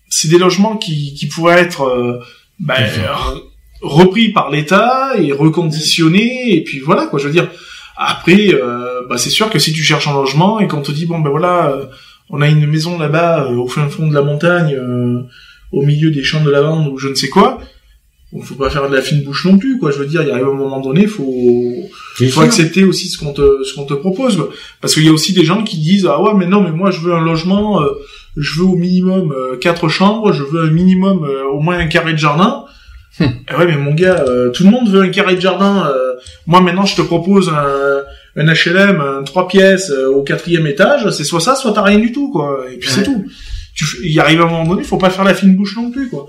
c'est 0.08 0.28
des 0.28 0.38
logements 0.38 0.76
qui, 0.76 1.14
qui 1.14 1.26
pourraient 1.26 1.60
être 1.60 1.82
euh, 1.82 2.20
bah, 2.60 2.74
re- 2.78 3.42
repris 3.82 4.30
par 4.32 4.50
l'État 4.50 5.12
et 5.18 5.32
reconditionnés 5.32 6.54
et 6.56 6.62
puis 6.64 6.78
voilà 6.80 7.06
quoi. 7.06 7.18
Je 7.18 7.26
veux 7.26 7.32
dire. 7.32 7.50
Après, 7.96 8.48
euh, 8.52 9.02
bah, 9.08 9.18
c'est 9.18 9.30
sûr 9.30 9.50
que 9.50 9.58
si 9.60 9.72
tu 9.72 9.82
cherches 9.84 10.08
un 10.08 10.14
logement 10.14 10.58
et 10.60 10.66
qu'on 10.66 10.82
te 10.82 10.90
dit 10.90 11.06
bon 11.06 11.20
ben 11.20 11.30
voilà, 11.30 11.70
euh, 11.70 11.84
on 12.30 12.40
a 12.42 12.48
une 12.48 12.66
maison 12.66 12.98
là-bas 12.98 13.44
euh, 13.50 13.54
au 13.56 13.68
fin 13.68 13.88
fond 13.88 14.08
de 14.08 14.14
la 14.14 14.22
montagne. 14.22 14.74
euh, 14.74 15.20
au 15.72 15.82
milieu 15.82 16.12
des 16.12 16.22
champs 16.22 16.44
de 16.44 16.50
lavande 16.50 16.86
ou 16.86 16.98
je 16.98 17.08
ne 17.08 17.14
sais 17.16 17.28
quoi. 17.28 17.58
Bon, 18.34 18.42
faut 18.42 18.56
pas 18.56 18.68
faire 18.68 18.90
de 18.90 18.94
la 18.96 19.00
fine 19.00 19.22
bouche 19.22 19.44
non 19.46 19.56
plus, 19.58 19.78
quoi. 19.78 19.92
Je 19.92 19.98
veux 19.98 20.06
dire, 20.06 20.22
il 20.22 20.30
arrive 20.32 20.48
un 20.48 20.54
moment 20.54 20.80
donné, 20.80 21.06
faut, 21.06 21.32
C'est 22.18 22.26
faut 22.26 22.32
sûr. 22.32 22.42
accepter 22.42 22.82
aussi 22.84 23.08
ce 23.08 23.16
qu'on 23.16 23.32
te, 23.32 23.62
ce 23.62 23.74
qu'on 23.74 23.84
te 23.84 23.94
propose, 23.94 24.36
quoi. 24.36 24.50
Parce 24.80 24.92
qu'il 24.94 25.04
y 25.04 25.08
a 25.08 25.12
aussi 25.12 25.32
des 25.32 25.44
gens 25.44 25.62
qui 25.62 25.78
disent, 25.78 26.06
ah 26.10 26.20
ouais, 26.20 26.32
mais 26.36 26.46
non, 26.46 26.60
mais 26.60 26.72
moi, 26.72 26.90
je 26.90 26.98
veux 27.00 27.14
un 27.14 27.24
logement, 27.24 27.80
euh, 27.80 27.86
je 28.36 28.58
veux 28.58 28.66
au 28.66 28.74
minimum 28.76 29.32
euh, 29.32 29.56
quatre 29.56 29.88
chambres, 29.88 30.32
je 30.32 30.42
veux 30.42 30.62
un 30.64 30.70
minimum 30.70 31.24
euh, 31.24 31.44
au 31.52 31.60
moins 31.60 31.78
un 31.78 31.86
carré 31.86 32.12
de 32.12 32.18
jardin. 32.18 32.64
Hum. 33.20 33.28
Eh 33.48 33.54
ouais, 33.54 33.66
mais 33.66 33.76
mon 33.76 33.94
gars, 33.94 34.24
euh, 34.26 34.50
tout 34.50 34.64
le 34.64 34.70
monde 34.70 34.88
veut 34.90 35.00
un 35.02 35.10
carré 35.10 35.36
de 35.36 35.40
jardin. 35.40 35.86
euh, 35.86 36.14
moi, 36.48 36.60
maintenant, 36.60 36.84
je 36.84 36.96
te 36.96 37.02
propose 37.02 37.48
un, 37.50 38.02
un 38.36 38.52
HLM, 38.52 39.00
un 39.00 39.22
trois 39.22 39.46
pièces 39.46 39.90
euh, 39.90 40.08
au 40.08 40.24
quatrième 40.24 40.66
étage. 40.66 41.08
C'est 41.10 41.22
soit 41.22 41.38
ça, 41.40 41.54
soit 41.54 41.72
t'as 41.72 41.82
rien 41.82 42.00
du 42.00 42.10
tout, 42.10 42.32
quoi. 42.32 42.64
Et 42.72 42.78
puis 42.78 42.90
c'est 42.90 43.04
tout. 43.04 43.24
Tu, 43.76 43.84
il 44.02 44.18
arrive 44.18 44.40
un 44.40 44.46
moment 44.46 44.66
donné, 44.66 44.82
faut 44.82 44.98
pas 44.98 45.10
faire 45.10 45.22
la 45.24 45.34
fine 45.34 45.54
bouche 45.54 45.76
non 45.76 45.92
plus, 45.92 46.08
quoi. 46.08 46.26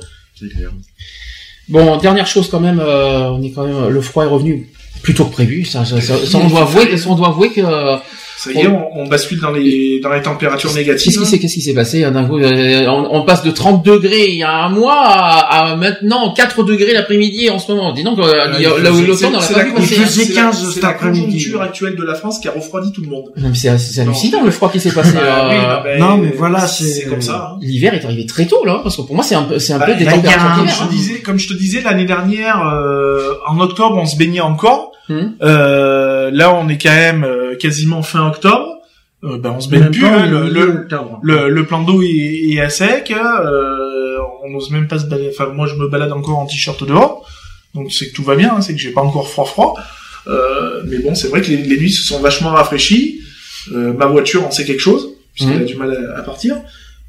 Bon, 1.68 1.98
dernière 1.98 2.28
chose 2.28 2.48
quand 2.50 2.60
même, 2.60 2.80
euh, 2.80 3.30
on 3.32 3.42
est 3.42 3.52
quand 3.52 3.66
même, 3.66 3.88
le 3.90 4.02
froid 4.02 4.24
est 4.24 4.28
revenu 4.28 4.70
plus 5.02 5.14
tôt 5.14 5.26
que 5.26 5.32
prévu. 5.32 5.66
Ça, 5.66 5.84
ça, 5.86 6.00
ça- 6.02 6.26
ça, 6.26 6.38
on 6.38 6.48
doit 6.48 6.62
avouer, 6.62 6.96
on 7.08 7.16
doit 7.16 7.28
avouer 7.30 7.50
que 7.52 7.62
euh, 7.62 7.98
Ça 8.38 8.52
y 8.52 8.60
est, 8.60 8.68
on, 8.68 9.00
on 9.00 9.08
bascule 9.08 9.40
dans 9.40 9.52
les 9.52 10.00
dans 10.02 10.12
les 10.12 10.22
températures 10.22 10.70
Qu'est-ce 10.70 10.80
négatives. 10.80 11.18
qui 11.20 11.26
s'est, 11.26 11.40
qu'est-ce 11.40 11.54
qui 11.54 11.62
s'est 11.62 11.74
passé 11.74 12.04
hein, 12.04 12.12
d'un 12.12 12.26
coup 12.26 12.38
euh, 12.38 12.86
on, 12.88 13.08
on 13.20 13.24
passe 13.24 13.44
de 13.44 13.52
30 13.52 13.84
degrés 13.86 14.28
il 14.30 14.36
y 14.36 14.44
a 14.44 14.52
un 14.66 14.70
mois 14.70 15.02
à, 15.04 15.72
à 15.72 15.76
maintenant 15.78 16.34
4 16.34 16.64
degrés 16.64 16.94
l'après-midi 16.94 17.50
en 17.50 17.60
ce 17.60 17.72
moment. 17.72 17.94
Dis 17.94 18.04
donc, 18.04 18.20
euh, 18.20 18.32
il 18.58 18.62
y 18.64 18.66
a- 18.66 18.78
là 18.78 18.92
où 18.92 19.02
l'automne, 19.02 19.30
on 19.36 19.38
l'a 19.38 19.42
c'est 19.42 19.56
la 19.56 19.64
vu 19.64 19.72
con- 19.74 19.80
passer. 19.82 19.96
Il 19.96 20.02
hein. 20.02 20.06
faisait 20.06 20.24
c'est 20.26 20.34
la- 20.34 20.42
15 20.42 20.66
c'est 20.68 20.74
cet 20.74 20.84
la 20.84 20.90
après-midi. 20.90 21.26
conjoncture 21.26 21.62
actuelle 21.62 21.96
de 21.96 22.04
la 22.04 22.16
France 22.16 22.40
qui 22.40 22.48
a 22.48 22.52
refroidi 22.52 22.92
tout 22.92 23.02
le 23.02 23.08
monde. 23.10 23.26
Non, 23.38 23.50
mais 23.50 23.56
c'est, 23.56 23.78
c'est 23.78 24.02
hallucinant 24.02 24.44
le 24.44 24.52
froid 24.52 24.70
qui 24.72 24.80
s'est 24.80 24.92
passé. 24.92 25.14
Bah, 25.16 25.22
euh, 25.22 25.50
oui, 25.50 25.56
bah, 25.66 25.82
ben, 25.86 26.00
non, 26.00 26.18
mais 26.18 26.32
voilà, 26.36 26.68
c'est- 26.68 26.84
c'est 26.84 27.06
comme 27.06 27.22
ça. 27.22 27.52
hein. 27.54 27.58
L'hiver 27.62 27.94
est 27.94 28.04
arrivé 28.06 28.26
très 28.26 28.46
tôt 28.46 28.66
là, 28.66 28.80
parce 28.84 28.98
que 28.98 29.02
pour 29.04 29.16
moi 29.16 29.24
c'est 29.24 29.36
un 29.36 29.44
peu, 29.44 29.60
c'est 29.60 29.74
un 29.74 29.80
Bah, 29.80 29.86
peu 29.86 29.96
des 29.96 30.06
températures 30.06 30.56
d'hiver. 30.62 30.76
je 30.78 30.84
hein. 30.84 30.88
te 30.88 30.92
disais, 30.92 31.20
comme 31.22 31.40
je 31.40 31.48
te 31.48 31.54
disais 31.54 31.82
l'année 31.82 32.06
dernière, 32.06 32.68
euh, 32.68 33.34
en 33.48 33.60
octobre, 33.60 33.98
on 33.98 34.06
se 34.06 34.18
baignait 34.18 34.42
encore. 34.42 34.92
Hum. 35.08 35.36
Euh, 35.44 36.32
là, 36.34 36.52
on 36.56 36.68
est 36.68 36.80
quand 36.82 36.90
même 36.90 37.24
euh, 37.24 37.45
quasiment 37.56 38.02
fin 38.04 38.28
octobre. 38.28 38.68
Euh, 39.24 39.38
ben, 39.38 39.54
on 39.58 39.60
se 39.60 39.70
baigne 39.70 39.84
Même 39.84 39.92
plus. 39.92 40.02
pas, 40.02 40.20
hein, 40.20 40.26
le, 40.28 40.50
le, 40.50 40.88
le, 41.24 41.50
le 41.50 41.66
plan 41.66 41.82
d'eau 41.82 42.02
est, 42.04 42.54
est 42.54 42.60
à 42.62 42.70
sec. 42.70 43.12
Euh, 43.12 44.18
on 44.44 44.50
n'ose 44.52 44.70
même 44.72 44.88
pas 44.88 45.00
se 45.00 45.06
balader. 45.06 45.30
Enfin, 45.34 45.52
moi, 45.52 45.68
je 45.68 45.76
me 45.76 45.88
balade 45.88 46.12
encore 46.12 46.38
en 46.40 46.46
t-shirt 46.46 46.84
dehors. 46.86 47.28
Donc, 47.74 47.92
c'est 47.92 48.10
que 48.10 48.14
tout 48.16 48.24
va 48.24 48.36
bien. 48.36 48.54
hein, 48.56 48.62
c'est 48.62 48.74
que 48.74 48.80
j'ai 48.80 48.92
pas 48.92 49.02
encore 49.02 49.28
froid 49.30 49.46
froid. 49.46 49.76
Euh, 50.28 50.82
mais 50.86 51.00
bon, 51.00 51.16
c'est 51.16 51.28
vrai 51.30 51.42
que 51.42 51.48
les, 51.48 51.58
les 51.58 51.78
nuits 51.78 51.92
se 51.92 52.04
sont 52.04 52.20
vachement 52.20 52.50
rafraîchies. 52.50 53.22
Euh, 53.72 53.94
ma 53.94 54.06
voiture 54.06 54.46
en 54.46 54.52
sait 54.52 54.64
quelque 54.66 54.80
chose 54.82 55.10
puisqu'elle 55.34 55.58
Mhm. 55.58 55.64
a 55.64 55.66
du 55.66 55.76
mal 55.76 56.12
à, 56.16 56.20
à 56.20 56.22
partir. 56.24 56.56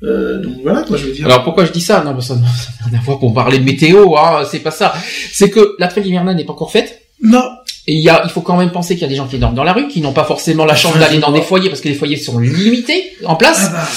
Euh, 0.02 0.38
donc 0.42 0.54
voilà, 0.62 0.82
quoi, 0.82 0.96
je 0.96 1.06
veux 1.06 1.12
dire. 1.12 1.26
Alors 1.26 1.44
pourquoi 1.44 1.64
je 1.64 1.72
dis 1.72 1.80
ça? 1.80 2.02
Non, 2.04 2.12
parce 2.12 2.28
que 2.28 2.34
ça 2.34 2.40
n'a 2.40 2.46
rien 2.90 2.98
à 2.98 3.02
voir 3.02 3.18
pour 3.18 3.32
parler 3.32 3.58
de 3.58 3.64
météo. 3.64 4.16
Hein, 4.16 4.44
c'est 4.50 4.58
pas 4.60 4.70
ça. 4.70 4.92
C'est 5.32 5.48
que 5.50 5.74
la 5.78 5.88
trêve 5.88 6.06
hivernale 6.06 6.36
n'est 6.36 6.44
pas 6.44 6.52
encore 6.52 6.70
faite? 6.72 7.00
non. 7.22 7.44
Et 7.88 7.92
il 7.94 8.02
y 8.02 8.08
a, 8.08 8.22
il 8.24 8.30
faut 8.30 8.40
quand 8.40 8.56
même 8.56 8.72
penser 8.72 8.94
qu'il 8.94 9.02
y 9.02 9.04
a 9.04 9.08
des 9.08 9.14
gens 9.14 9.28
qui 9.28 9.38
dorment 9.38 9.54
dans 9.54 9.62
la 9.64 9.72
rue, 9.72 9.86
qui 9.86 10.00
n'ont 10.00 10.12
pas 10.12 10.24
forcément 10.24 10.64
la 10.64 10.74
chance 10.74 10.98
d'aller 10.98 11.18
dans 11.18 11.30
des 11.30 11.40
foyers 11.42 11.68
parce 11.68 11.80
que 11.80 11.88
les 11.88 11.94
foyers 11.94 12.16
sont 12.16 12.38
limités 12.40 13.12
en 13.24 13.36
place. 13.36 13.66
Ah 13.68 13.72
bah, 13.72 13.88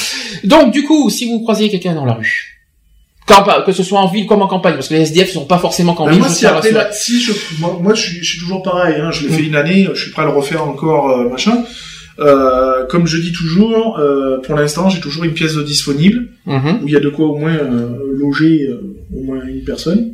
Donc 0.43 0.72
du 0.72 0.84
coup, 0.84 1.09
si 1.09 1.27
vous 1.27 1.40
croisez 1.42 1.69
quelqu'un 1.69 1.95
dans 1.95 2.06
la 2.06 2.14
rue, 2.14 2.56
que 3.66 3.72
ce 3.72 3.84
soit 3.84 4.00
en 4.00 4.08
ville 4.08 4.26
comme 4.26 4.42
en 4.42 4.48
campagne, 4.48 4.74
parce 4.76 4.88
que 4.90 4.93
les 4.95 5.01
SDF 5.01 5.32
sont 5.32 5.45
pas 5.45 5.59
forcément 5.59 5.93
qu'en 5.93 6.06
Ben, 6.06 6.11
ville. 6.11 6.19
moi, 6.19 6.30
je 6.30 6.34
si 6.34 6.45
après, 6.45 6.69
je, 6.72 7.32
moi, 7.59 7.77
moi, 7.82 7.93
je 7.93 8.01
suis, 8.01 8.24
je 8.24 8.30
suis 8.32 8.40
toujours 8.40 8.61
pareil, 8.64 8.95
hein, 9.00 9.11
je 9.11 9.27
l'ai 9.27 9.34
fait 9.34 9.43
une 9.43 9.56
année, 9.56 9.88
je 9.93 10.01
suis 10.01 10.11
prêt 10.11 10.24
à 10.24 10.26
le 10.26 10.32
refaire 10.32 10.64
encore, 10.68 11.09
euh, 11.11 11.30
machin. 11.30 11.64
Euh, 12.19 12.85
comme 12.88 13.06
je 13.08 13.18
dis 13.18 13.32
toujours, 13.32 13.98
euh, 14.00 14.40
pour 14.42 14.56
l'instant, 14.56 14.90
j'ai 14.90 15.00
toujours 15.00 15.24
une 15.24 15.34
pièce 15.34 15.53
de 15.56 15.64
disponible, 15.64 16.27
Mhm. 16.45 16.80
où 16.84 16.88
il 16.88 16.93
y 16.93 16.98
a 16.98 17.00
de 17.00 17.09
quoi 17.09 17.27
au 17.27 17.38
moins 17.38 17.53
euh, 17.53 17.90
loger 18.18 18.68
euh, 18.69 18.98
au 19.16 19.24
moins 19.24 19.42
une 19.45 19.64
personne. 19.64 20.14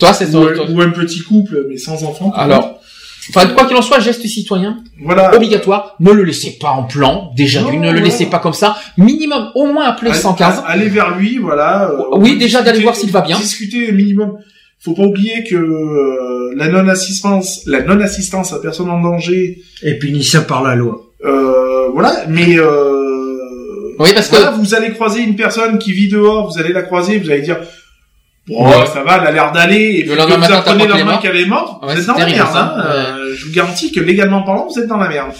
Toi, 0.00 0.12
c'est 0.12 0.34
Ou, 0.34 0.38
un- 0.38 0.70
ou 0.70 0.80
un 0.80 0.90
petit 0.90 1.20
couple, 1.20 1.66
mais 1.68 1.76
sans 1.76 2.02
enfant. 2.04 2.30
par 2.30 2.40
Alors, 2.40 2.60
contre. 2.70 2.80
Enfin, 3.30 3.46
quoi 3.48 3.64
qu'il 3.66 3.76
en 3.76 3.82
soit, 3.82 3.98
geste 4.00 4.24
citoyen 4.26 4.78
voilà. 5.02 5.34
obligatoire. 5.34 5.96
Ne 6.00 6.12
le 6.12 6.22
laissez 6.22 6.58
pas 6.60 6.70
en 6.70 6.84
plan. 6.84 7.32
Déjà, 7.36 7.60
Non, 7.62 7.72
ne 7.72 7.90
le 7.90 7.98
non. 7.98 8.04
laissez 8.04 8.26
pas 8.26 8.38
comme 8.38 8.52
ça. 8.52 8.76
Minimum, 8.98 9.50
au 9.54 9.66
moins 9.66 9.86
appeler 9.86 10.10
le 10.10 10.14
Allez- 10.14 10.22
115. 10.22 10.62
Aller 10.66 10.88
vers 10.88 11.16
lui, 11.16 11.38
voilà. 11.38 11.90
euh, 11.90 12.16
Oui, 12.18 12.38
déjà 12.38 12.62
d'aller 12.62 12.80
voir 12.80 12.94
s'il 12.94 13.10
va 13.10 13.22
bien. 13.22 13.36
Discuter 13.36 13.90
minimum. 13.92 14.34
Faut 14.78 14.92
pas 14.94 15.02
oublier 15.02 15.42
que 15.42 15.56
euh, 15.56 16.52
la 16.56 16.68
non-assistance, 16.68 17.62
la 17.66 17.82
non-assistance 17.82 18.52
à 18.52 18.60
personne 18.60 18.90
en 18.90 19.00
danger, 19.00 19.58
Et 19.82 19.98
puni 19.98 20.22
ça 20.22 20.42
par 20.42 20.62
la 20.62 20.74
loi. 20.76 21.00
Euh, 21.24 21.88
voilà, 21.92 22.12
mais 22.28 22.56
euh, 22.58 23.94
Oui, 23.98 24.10
parce 24.14 24.28
que 24.28 24.36
voilà, 24.36 24.50
vous 24.52 24.74
allez 24.74 24.90
croiser 24.92 25.22
une 25.22 25.34
personne 25.36 25.78
qui 25.78 25.92
vit 25.92 26.08
dehors, 26.08 26.52
vous 26.52 26.60
allez 26.60 26.72
la 26.72 26.82
croiser, 26.82 27.18
vous 27.18 27.30
allez 27.30 27.40
dire 27.42 27.58
bon 28.48 28.66
Ouais. 28.68 28.86
ça 28.92 29.02
va, 29.02 29.18
elle 29.20 29.26
a 29.28 29.32
l'air 29.32 29.52
d'aller, 29.52 29.96
et 29.98 30.00
puis 30.02 30.10
Le 30.10 30.16
lendemain 30.16 30.34
vous 30.36 30.40
matin, 30.42 30.54
apprenez 30.58 30.86
t'apprends 30.86 30.86
le 30.86 30.86
qu'elle 30.86 30.86
est 30.86 30.98
lendemain 30.98 31.12
morte. 31.12 31.22
qu'elle 31.22 31.36
est 31.36 31.46
morte, 31.46 31.84
Ouais, 31.84 31.94
vous 31.94 32.00
êtes 32.00 32.06
dans 32.06 32.14
la 32.18 32.26
merde. 32.26 32.48
Hein. 32.56 32.74
Euh, 32.86 33.34
je 33.36 33.46
vous 33.46 33.52
garantis 33.52 33.92
que 33.92 34.00
légalement 34.00 34.42
parlant, 34.42 34.66
vous 34.72 34.80
êtes 34.80 34.86
dans 34.88 34.96
la 34.98 35.08
merde. 35.08 35.30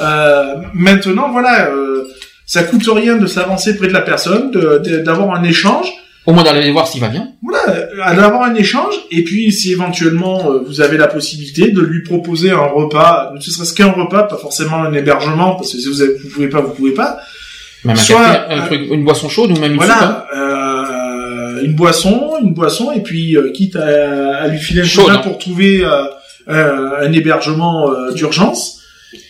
Euh, 0.00 0.54
maintenant, 0.74 1.30
voilà, 1.30 1.66
euh, 1.70 2.04
Ça 2.44 2.62
coûte 2.62 2.86
rien 2.88 3.16
de 3.16 3.26
s'avancer 3.26 3.76
près 3.76 3.88
de 3.88 3.92
la 3.92 4.02
personne, 4.02 4.50
d'avoir 5.04 5.34
un 5.34 5.42
échange. 5.42 5.88
Au 6.26 6.32
moins 6.32 6.42
d'aller 6.44 6.70
voir 6.72 6.86
s'il 6.88 7.00
va 7.00 7.08
bien. 7.08 7.28
Voilà, 7.42 8.14
d'avoir 8.14 8.42
un 8.42 8.54
échange, 8.56 8.94
et 9.12 9.22
puis 9.24 9.52
si 9.52 9.72
éventuellement 9.72 10.50
euh, 10.50 10.58
vous 10.66 10.80
avez 10.80 10.96
la 10.96 11.06
possibilité 11.08 11.70
de 11.70 11.80
lui 11.80 12.02
proposer 12.02 12.50
un 12.50 12.58
repas, 12.66 13.30
ne 13.34 13.40
serait-ce 13.40 13.74
qu'un 13.74 13.90
repas, 13.92 14.24
pas 14.24 14.36
forcément 14.36 14.76
un 14.82 14.92
hébergement, 14.92 15.54
parce 15.54 15.72
que 15.72 15.78
si 15.78 15.88
vous, 15.88 16.02
avez, 16.02 16.14
vous 16.22 16.28
pouvez 16.28 16.48
pas, 16.48 16.60
vous 16.60 16.70
pouvez 16.74 16.90
pas. 16.94 17.18
Même 17.84 17.94
Soit, 17.96 18.46
un 18.50 18.62
truc, 18.66 18.80
une 18.90 19.04
boisson 19.04 19.28
chaude 19.28 19.52
ou 19.52 19.60
même 19.60 19.72
une 19.72 19.76
voilà, 19.78 20.26
euh, 20.36 20.75
une 21.66 21.74
boisson, 21.74 22.36
une 22.40 22.54
boisson, 22.54 22.92
et 22.92 23.00
puis 23.00 23.36
euh, 23.36 23.50
quitte 23.52 23.76
à, 23.76 24.36
à, 24.38 24.48
lui 24.48 24.58
filer 24.58 24.82
un 24.82 25.08
hein. 25.10 25.18
pour 25.18 25.38
trouver 25.38 25.84
euh, 25.84 26.04
un 26.48 27.12
hébergement 27.12 27.90
d'urgence 28.12 28.75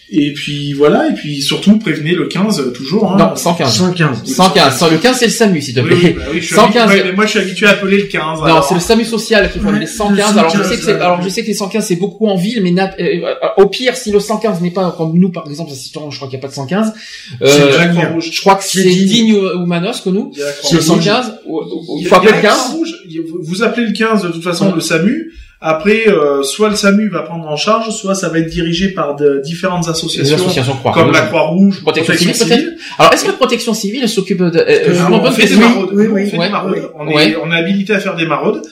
et 0.09 0.33
puis 0.35 0.73
voilà, 0.73 1.09
et 1.09 1.15
puis 1.15 1.43
surtout 1.43 1.81
prévenez 1.81 2.13
le 2.13 2.27
15 2.29 2.61
euh, 2.61 2.71
toujours. 2.71 3.11
Hein. 3.11 3.17
Non, 3.19 3.35
115. 3.35 3.77
115. 3.77 4.25
115. 4.25 4.91
Le 4.93 4.99
15 4.99 5.17
c'est 5.19 5.27
le 5.27 5.31
SAMU 5.33 5.61
s'il 5.61 5.75
te 5.75 5.81
plaît. 5.81 5.97
Oui, 6.01 6.11
bah 6.17 6.23
oui, 6.33 6.43
115. 6.43 6.91
moi 7.17 7.25
je 7.27 7.31
suis 7.31 7.39
habitué 7.41 7.67
à 7.67 7.71
appeler 7.71 7.99
le 7.99 8.05
15. 8.05 8.41
Non, 8.47 8.63
c'est 8.63 8.75
le 8.75 8.81
SAMU 8.81 9.05
social 9.05 9.51
qu'il 9.51 9.61
faut 9.61 9.69
appeler 9.69 9.87
115. 9.87 10.39
Alors 10.39 10.57
je 10.57 10.63
sais 10.63 10.77
que 10.77 10.85
c'est, 10.85 10.95
alors 10.95 11.23
je 11.23 11.29
sais 11.29 11.43
que 11.43 11.49
les 11.49 11.55
115 11.55 11.85
c'est 11.85 11.97
beaucoup 11.97 12.29
en 12.29 12.37
ville, 12.37 12.63
mais 12.63 12.73
euh, 12.81 12.87
euh, 13.01 13.35
au 13.57 13.67
pire 13.67 13.97
si 13.97 14.13
le 14.13 14.21
115 14.21 14.61
n'est 14.61 14.71
pas 14.71 14.95
comme 14.97 15.19
nous 15.19 15.31
par 15.31 15.49
exemple, 15.49 15.73
je 15.75 15.91
crois 15.93 16.29
qu'il 16.29 16.29
n'y 16.29 16.37
a 16.37 16.39
pas 16.39 16.49
de 16.49 16.55
115. 16.55 16.93
Euh, 17.43 18.21
je 18.21 18.41
crois 18.41 18.55
que 18.55 18.65
c'est 18.65 18.85
digne 18.85 19.35
ou 19.35 19.67
Manos 19.67 20.01
que 20.03 20.11
nous. 20.11 20.33
C'est 20.63 20.77
le 20.77 20.83
115. 20.83 21.41
Il 21.99 22.07
faut 22.07 22.15
appeler 22.15 22.33
le 22.33 22.43
15. 22.43 22.77
Vous 23.43 23.63
appelez 23.65 23.87
le 23.87 23.93
15 23.93 24.23
de 24.23 24.29
toute 24.29 24.45
façon 24.45 24.73
le 24.73 24.81
SAMU. 24.81 25.33
Après, 25.61 26.09
euh, 26.09 26.43
soit 26.43 26.69
le 26.69 26.77
SAMU 26.77 27.09
va 27.09 27.23
prendre 27.23 27.47
en 27.49 27.57
charge, 27.57 27.91
soit 27.91 28.15
ça 28.15 28.29
va 28.29 28.39
être 28.41 28.51
dirigé 28.51 28.89
par 28.89 29.17
de 29.17 29.41
différentes 29.43 29.89
associations, 29.89 30.37
comme 30.93 31.13
la 31.13 31.23
Croix-Rouge, 31.23 31.81
Protection, 31.83 32.33
civile, 32.35 32.77
Alors, 32.99 33.13
est-ce 33.15 33.25
que 33.25 33.31
la 33.31 33.37
Protection 33.37 33.73
civile 33.73 34.09
s'occupe 34.09 34.43
de... 34.43 34.59
Euh, 34.59 34.95
on, 35.11 35.31
fait 35.31 35.47
des 35.47 35.57
maraudes. 35.57 35.91
Oui, 35.93 36.07
oui, 36.11 36.23
on 36.27 36.31
fait 36.31 36.39
des 36.39 36.51
maraudes. 36.51 36.91
On, 36.95 37.09
est, 37.09 37.37
on 37.37 37.51
est 37.51 37.57
habilité 37.57 37.95
à 37.95 38.01
faire 38.01 38.17
des 38.17 38.27
maraudes. 38.27 38.63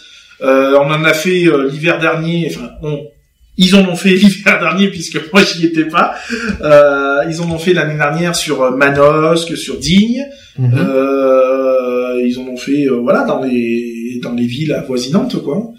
Euh, 0.42 0.78
on 0.80 0.90
en 0.90 1.04
a 1.04 1.14
fait 1.14 1.46
euh, 1.46 1.70
l'hiver 1.70 1.98
dernier. 1.98 2.50
Enfin, 2.50 2.70
on, 2.82 2.98
ils 3.56 3.74
en 3.76 3.88
ont 3.88 3.96
fait 3.96 4.10
l'hiver 4.14 4.58
dernier 4.60 4.88
puisque 4.88 5.32
moi 5.32 5.42
j'y 5.42 5.66
étais 5.66 5.84
pas. 5.84 6.14
Euh, 6.60 7.24
ils 7.28 7.40
en 7.40 7.50
ont 7.50 7.58
fait 7.58 7.72
l'année 7.72 7.96
dernière 7.96 8.34
sur 8.34 8.70
Manosque, 8.76 9.56
sur 9.56 9.78
Digne. 9.78 10.24
Euh, 10.60 12.22
ils 12.24 12.38
en 12.38 12.48
ont 12.48 12.56
fait 12.56 12.86
voilà 12.86 13.24
dans 13.24 13.42
les 13.42 14.20
dans 14.22 14.32
les 14.32 14.46
villes 14.46 14.72
avoisinantes 14.72 15.42
quoi. 15.42 15.72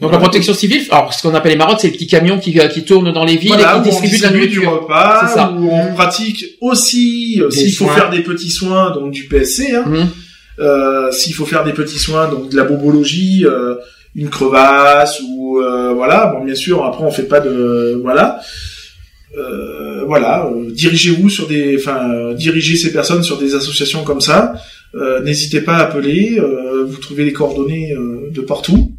Donc 0.00 0.12
la 0.12 0.18
protection 0.18 0.54
civile, 0.54 0.82
alors 0.90 1.12
ce 1.12 1.22
qu'on 1.22 1.34
appelle 1.34 1.52
les 1.52 1.58
marottes, 1.58 1.80
c'est 1.80 1.88
les 1.88 1.92
petits 1.92 2.06
camions 2.06 2.38
qui, 2.38 2.58
euh, 2.58 2.68
qui 2.68 2.84
tournent 2.84 3.12
dans 3.12 3.24
les 3.24 3.36
villes 3.36 3.52
et 3.52 3.82
qui 3.82 3.90
distribuent 3.90 4.18
de 4.18 4.22
la 4.22 4.30
nourriture. 4.30 4.62
Du 4.62 4.66
repas, 4.68 5.28
ça. 5.28 5.52
Où 5.52 5.70
on 5.70 5.94
pratique 5.94 6.56
aussi, 6.62 7.40
euh, 7.42 7.50
s'il 7.50 7.72
faut 7.74 7.86
faire 7.86 8.08
des 8.08 8.20
petits 8.20 8.50
soins, 8.50 8.92
donc 8.92 9.12
du 9.12 9.24
PSC, 9.24 9.74
hein, 9.74 9.84
mmh. 9.86 10.08
euh, 10.60 11.12
s'il 11.12 11.34
faut 11.34 11.44
faire 11.44 11.64
des 11.64 11.74
petits 11.74 11.98
soins, 11.98 12.28
donc 12.28 12.48
de 12.48 12.56
la 12.56 12.64
bobologie, 12.64 13.44
euh, 13.44 13.74
une 14.14 14.30
crevasse 14.30 15.20
ou 15.28 15.60
euh, 15.60 15.92
voilà. 15.92 16.26
Bon, 16.28 16.44
bien 16.44 16.54
sûr, 16.54 16.82
après 16.84 17.04
on 17.04 17.10
fait 17.10 17.24
pas 17.24 17.40
de 17.40 18.00
voilà. 18.02 18.40
voilà, 20.06 20.50
dirigez-vous 20.70 21.28
sur 21.28 21.46
des, 21.46 21.76
enfin, 21.78 22.32
dirigez 22.32 22.76
ces 22.76 22.90
personnes 22.90 23.22
sur 23.22 23.36
des 23.36 23.54
associations 23.54 24.02
comme 24.02 24.22
ça. 24.22 24.54
N'hésitez 25.22 25.60
pas 25.60 25.74
à 25.74 25.82
appeler. 25.82 26.40
vous 26.86 26.96
trouvez 26.96 27.24
les 27.24 27.34
coordonnées 27.34 27.94
de 28.32 28.40
partout. 28.40 28.94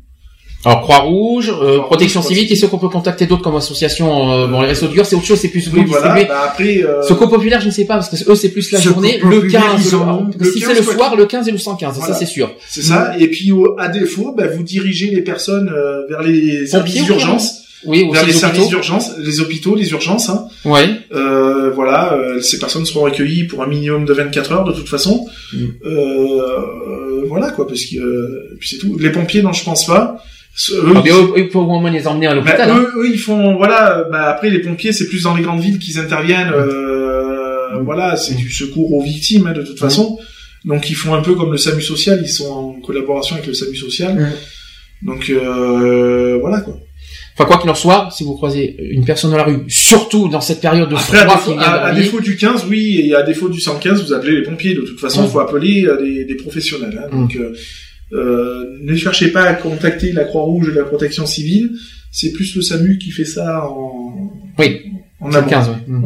Alors 0.63 0.81
Croix-Rouge, 0.81 1.51
euh, 1.59 1.79
Protection 1.79 2.21
Civile, 2.21 2.47
qu'est-ce 2.47 2.67
qu'on 2.67 2.77
peut 2.77 2.89
contacter 2.89 3.25
d'autres 3.25 3.41
comme 3.41 3.55
association 3.55 4.31
euh, 4.31 4.47
Bon, 4.47 4.61
les 4.61 4.67
réseaux 4.67 4.87
durs, 4.87 5.05
c'est 5.05 5.15
autre 5.15 5.25
chose, 5.25 5.39
c'est 5.39 5.47
plus 5.47 5.67
oui, 5.73 5.83
voilà, 5.87 6.23
bah 6.23 6.43
après, 6.45 6.83
euh... 6.83 7.01
Secours 7.01 7.29
populaire, 7.29 7.61
je 7.61 7.67
ne 7.67 7.71
sais 7.71 7.85
pas 7.85 7.95
parce 7.95 8.09
que 8.09 8.31
eux 8.31 8.35
c'est 8.35 8.49
plus 8.49 8.71
la 8.71 8.79
journée, 8.79 9.19
le 9.23 9.41
15, 9.41 9.95
le, 10.39 10.51
si 10.51 10.61
c'est 10.61 10.75
le 10.75 10.83
soir, 10.83 11.15
le 11.15 11.25
15 11.25 11.47
et 11.47 11.51
le 11.51 11.57
115, 11.57 11.99
ça 11.99 12.13
c'est 12.13 12.25
sûr. 12.25 12.51
C'est 12.67 12.83
ça. 12.83 13.13
Et 13.19 13.27
puis 13.27 13.51
à 13.77 13.87
défaut, 13.87 14.33
bah, 14.37 14.47
vous 14.47 14.63
dirigez 14.63 15.09
les 15.09 15.21
personnes 15.21 15.69
euh, 15.69 16.05
vers 16.07 16.21
les 16.21 16.67
services 16.67 17.05
d'urgence. 17.05 17.57
Oui, 17.83 18.07
vers 18.13 18.27
les, 18.27 18.33
services 18.33 18.67
d'urgence, 18.67 19.17
les 19.17 19.39
hôpitaux, 19.39 19.73
les 19.73 19.89
urgences. 19.89 20.29
Hein. 20.29 20.45
Ouais. 20.65 20.87
Euh, 21.15 21.71
voilà, 21.71 22.13
euh, 22.13 22.39
ces 22.39 22.59
personnes 22.59 22.85
seront 22.85 23.05
recueillies 23.05 23.45
pour 23.45 23.63
un 23.63 23.65
minimum 23.65 24.05
de 24.05 24.13
24 24.13 24.51
heures 24.51 24.63
de 24.65 24.71
toute 24.71 24.87
façon. 24.87 25.25
Mm. 25.51 25.65
voilà 27.27 27.49
quoi, 27.49 27.67
parce 27.67 27.83
que 27.85 28.55
puis 28.59 28.69
c'est 28.69 28.77
tout. 28.77 28.99
Les 28.99 29.09
pompiers, 29.09 29.41
non, 29.41 29.51
je 29.51 29.63
pense 29.63 29.87
pas. 29.87 30.23
Eux, 30.73 30.93
ah, 30.95 31.03
il 31.37 31.49
faut 31.49 31.61
au 31.61 31.79
moins 31.79 31.91
les 31.91 32.07
emmener 32.07 32.27
à 32.27 32.35
l'hôpital. 32.35 32.69
Bah, 32.69 32.75
hein. 32.75 32.85
eux, 32.97 33.09
ils 33.09 33.17
font 33.17 33.55
voilà. 33.55 34.05
Bah, 34.11 34.29
après, 34.29 34.49
les 34.49 34.59
pompiers, 34.59 34.91
c'est 34.91 35.07
plus 35.07 35.23
dans 35.23 35.35
les 35.35 35.43
grandes 35.43 35.61
villes 35.61 35.79
qu'ils 35.79 35.97
interviennent. 35.97 36.51
Euh, 36.53 37.79
mmh. 37.79 37.83
Voilà, 37.85 38.17
c'est 38.17 38.35
du 38.35 38.51
secours 38.51 38.93
aux 38.93 39.01
victimes 39.01 39.47
hein, 39.47 39.53
de 39.53 39.63
toute 39.63 39.77
mmh. 39.77 39.85
façon. 39.85 40.19
Donc, 40.65 40.89
ils 40.89 40.95
font 40.95 41.15
un 41.15 41.21
peu 41.21 41.35
comme 41.35 41.51
le 41.51 41.57
SAMU 41.57 41.81
social. 41.81 42.19
Ils 42.21 42.29
sont 42.29 42.51
en 42.51 42.81
collaboration 42.81 43.35
avec 43.35 43.47
le 43.47 43.53
SAMU 43.53 43.75
social. 43.75 44.13
Mmh. 44.15 45.07
Donc, 45.07 45.29
euh, 45.29 46.37
voilà 46.41 46.59
quoi. 46.61 46.77
Enfin, 47.33 47.45
quoi 47.45 47.57
qu'il 47.57 47.69
en 47.69 47.75
soit, 47.75 48.09
si 48.11 48.25
vous 48.25 48.35
croisez 48.35 48.75
une 48.91 49.05
personne 49.05 49.31
dans 49.31 49.37
la 49.37 49.45
rue, 49.45 49.63
surtout 49.69 50.27
dans 50.27 50.41
cette 50.41 50.59
période 50.59 50.89
de 50.89 50.95
Après, 50.95 51.25
froid 51.25 51.59
à, 51.59 51.93
défaut, 51.93 52.19
du 52.19 52.35
15, 52.35 52.65
oui, 52.69 53.01
et 53.05 53.15
à 53.15 53.23
défaut 53.23 53.47
du 53.47 53.59
115, 53.59 54.03
vous 54.03 54.13
appelez 54.13 54.35
les 54.35 54.43
pompiers. 54.43 54.73
De 54.73 54.81
toute 54.81 54.99
façon, 54.99 55.23
il 55.23 55.29
faut 55.29 55.39
appeler 55.39 55.85
euh, 55.85 55.97
des, 56.01 56.25
des 56.25 56.35
professionnels. 56.35 57.01
Hein, 57.01 57.15
donc, 57.15 57.35
euh, 57.37 57.53
euh, 58.13 58.77
ne 58.81 58.95
cherchez 58.95 59.29
pas 59.29 59.43
à 59.43 59.53
contacter 59.53 60.11
la 60.11 60.25
Croix-Rouge 60.25 60.69
et 60.69 60.73
la 60.73 60.83
protection 60.83 61.25
civile. 61.25 61.71
C'est 62.11 62.31
plus 62.31 62.55
le 62.55 62.61
SAMU 62.61 62.97
qui 62.97 63.11
fait 63.11 63.25
ça 63.25 63.67
en. 63.67 64.31
Oui. 64.57 64.81
En 65.19 65.29
15, 65.29 65.69
mm. 65.87 66.05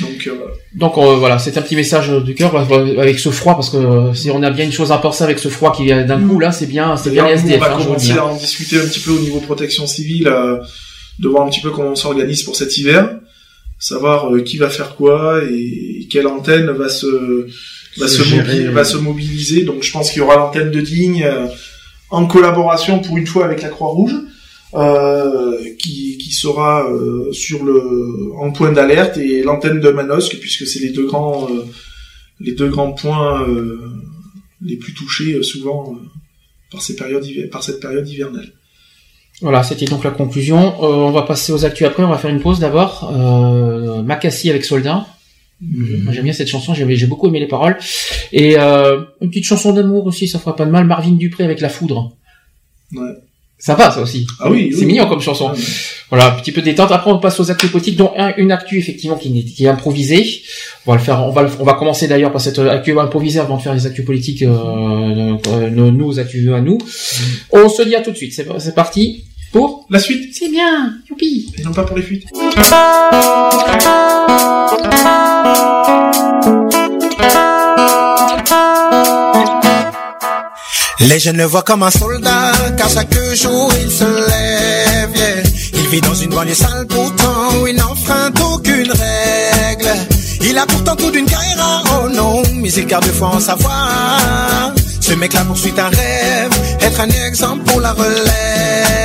Donc, 0.00 0.26
euh, 0.28 0.32
donc 0.74 0.98
euh, 0.98 1.16
voilà, 1.16 1.38
c'est 1.38 1.56
un 1.56 1.62
petit 1.62 1.74
message 1.74 2.10
du 2.22 2.34
cœur 2.34 2.54
avec 2.54 3.18
ce 3.18 3.30
froid 3.30 3.54
parce 3.54 3.70
que 3.70 4.14
si 4.14 4.30
on 4.30 4.42
a 4.42 4.50
bien 4.50 4.66
une 4.66 4.72
chose 4.72 4.92
à 4.92 4.98
penser 4.98 5.24
avec 5.24 5.38
ce 5.38 5.48
froid 5.48 5.72
qui 5.74 5.84
vient 5.84 6.04
d'un 6.04 6.20
coup 6.20 6.38
là, 6.38 6.52
c'est 6.52 6.66
bien, 6.66 6.96
c'est 6.96 7.10
bien 7.10 7.26
les 7.26 7.32
SDF. 7.32 7.56
On 7.56 7.60
va 7.60 7.74
hein, 7.74 7.78
commencer 7.78 8.12
à 8.12 8.26
en 8.26 8.36
discuter 8.36 8.78
un 8.78 8.84
petit 8.84 9.00
peu 9.00 9.10
au 9.10 9.18
niveau 9.18 9.40
protection 9.40 9.86
civile, 9.86 10.32
de 11.18 11.28
voir 11.28 11.46
un 11.46 11.50
petit 11.50 11.60
peu 11.60 11.70
comment 11.70 11.88
on 11.90 11.96
s'organise 11.96 12.42
pour 12.44 12.54
cet 12.54 12.76
hiver, 12.78 13.18
savoir 13.78 14.30
qui 14.44 14.58
va 14.58 14.68
faire 14.68 14.94
quoi 14.94 15.40
et 15.50 16.06
quelle 16.08 16.28
antenne 16.28 16.70
va 16.70 16.88
se 16.88 17.48
va 17.96 18.08
se, 18.08 18.22
mobiliser, 18.22 18.68
va 18.68 18.84
se 18.84 18.96
mobiliser. 18.96 19.64
Donc 19.64 19.82
je 19.82 19.90
pense 19.92 20.10
qu'il 20.10 20.18
y 20.18 20.22
aura 20.22 20.36
l'antenne 20.36 20.70
de 20.70 20.80
Digne 20.80 21.24
euh, 21.24 21.46
en 22.10 22.26
collaboration 22.26 23.00
pour 23.00 23.16
une 23.16 23.26
fois 23.26 23.44
avec 23.44 23.62
la 23.62 23.68
Croix-Rouge. 23.68 24.14
Euh, 24.74 25.74
qui, 25.78 26.18
qui 26.18 26.30
sera 26.30 26.86
euh, 26.90 27.32
sur 27.32 27.64
le 27.64 28.34
en 28.38 28.52
point 28.52 28.70
d'alerte 28.70 29.16
et 29.16 29.42
l'antenne 29.42 29.80
de 29.80 29.88
Manosque 29.88 30.36
puisque 30.40 30.66
c'est 30.66 30.80
les 30.80 30.90
deux 30.90 31.06
grands 31.06 31.48
euh, 31.50 31.64
les 32.38 32.52
deux 32.52 32.68
grands 32.68 32.92
points 32.92 33.46
les 34.60 34.76
plus 34.76 34.92
touchés 34.92 35.42
souvent 35.42 35.96
par 36.70 36.82
ces 36.82 36.96
périodes 36.96 37.24
par 37.50 37.62
cette 37.62 37.80
période 37.80 38.06
hivernale. 38.06 38.52
Voilà, 39.40 39.62
c'était 39.62 39.86
donc 39.86 40.04
la 40.04 40.10
conclusion. 40.10 40.82
on 40.82 41.12
va 41.12 41.22
passer 41.22 41.50
aux 41.52 41.64
actus 41.64 41.86
après. 41.86 42.02
On 42.02 42.10
va 42.10 42.18
faire 42.18 42.30
une 42.30 42.42
pause 42.42 42.58
d'abord. 42.58 43.10
Euh, 43.14 44.02
Macassi 44.02 44.50
avec 44.50 44.66
Soldat. 44.66 45.06
Mhm. 45.60 46.12
J'aime 46.12 46.24
bien 46.24 46.32
cette 46.32 46.48
chanson, 46.48 46.74
j'ai 46.74 47.06
beaucoup 47.06 47.28
aimé 47.28 47.40
les 47.40 47.48
paroles. 47.48 47.76
Et 48.32 48.56
euh, 48.58 49.02
une 49.20 49.28
petite 49.28 49.44
chanson 49.44 49.72
d'amour 49.72 50.06
aussi, 50.06 50.28
ça 50.28 50.38
fera 50.38 50.54
pas 50.54 50.64
de 50.64 50.70
mal. 50.70 50.86
Marvin 50.86 51.12
Dupré 51.12 51.44
avec 51.44 51.60
La 51.60 51.68
Foudre. 51.68 52.16
Ouais. 52.94 53.10
Sympa 53.60 53.90
ça 53.90 54.00
aussi. 54.00 54.24
Ah 54.38 54.48
oui. 54.48 54.72
C'est 54.76 54.84
mignon 54.84 55.08
comme 55.08 55.20
chanson. 55.20 55.50
Voilà, 56.10 56.32
un 56.32 56.40
petit 56.40 56.52
peu 56.52 56.62
détente. 56.62 56.92
Après 56.92 57.10
on 57.10 57.18
passe 57.18 57.40
aux 57.40 57.50
actus 57.50 57.70
politiques, 57.70 57.96
dont 57.96 58.12
une 58.36 58.52
actu 58.52 58.78
effectivement 58.78 59.16
qui, 59.16 59.44
qui 59.44 59.64
est 59.64 59.68
improvisée. 59.68 60.42
On 60.86 60.92
va 60.92 60.96
le 60.96 61.02
faire. 61.02 61.24
On 61.24 61.32
va 61.32 61.44
on 61.58 61.64
va 61.64 61.74
commencer 61.74 62.06
d'ailleurs 62.06 62.30
par 62.30 62.40
cette 62.40 62.60
actu 62.60 62.96
improvisée 62.96 63.40
avant 63.40 63.56
de 63.56 63.62
faire 63.62 63.74
les 63.74 63.84
actus 63.84 64.04
politiques. 64.04 64.42
Euh, 64.42 65.36
euh, 65.48 65.70
nos, 65.70 65.90
nos 65.90 66.20
actus 66.20 66.52
à 66.52 66.60
nous. 66.60 66.78
Mhm. 66.78 67.64
On 67.64 67.68
se 67.68 67.82
dit 67.82 67.96
à 67.96 68.00
tout 68.00 68.12
de 68.12 68.16
suite. 68.16 68.32
C'est 68.32 68.74
parti. 68.76 69.24
Pour 69.50 69.86
la 69.88 69.98
suite 69.98 70.34
C'est 70.34 70.50
bien 70.50 70.98
Youpi 71.08 71.50
Et 71.56 71.62
non 71.62 71.72
pas 71.72 71.84
pour 71.84 71.96
les 71.96 72.02
fuites. 72.02 72.26
Les 81.00 81.18
jeunes 81.18 81.38
le 81.38 81.44
voient 81.44 81.62
comme 81.62 81.82
un 81.82 81.90
soldat, 81.90 82.52
car 82.76 82.88
chaque 82.88 83.14
jour 83.34 83.72
il 83.80 83.90
se 83.90 84.04
lève. 84.04 85.44
Il 85.74 85.88
vit 85.88 86.00
dans 86.00 86.14
une 86.14 86.30
banlieue 86.30 86.54
sale 86.54 86.86
pourtant, 86.86 87.54
où 87.60 87.66
il 87.66 87.76
n'enfreint 87.76 88.30
aucune 88.52 88.92
règle. 88.92 89.90
Il 90.42 90.58
a 90.58 90.66
pourtant 90.66 90.96
tout 90.96 91.10
d'une 91.10 91.26
carrière, 91.26 91.82
oh 91.92 92.08
non, 92.08 92.42
mais 92.54 92.70
il 92.70 92.86
garde 92.86 93.06
foi 93.06 93.28
en 93.28 93.40
savoir. 93.40 94.72
Ce 95.00 95.14
mec-là 95.14 95.44
poursuit 95.44 95.72
un 95.78 95.88
rêve, 95.88 96.50
être 96.80 97.00
un 97.00 97.08
exemple 97.26 97.64
pour 97.64 97.80
la 97.80 97.92
relève. 97.92 98.97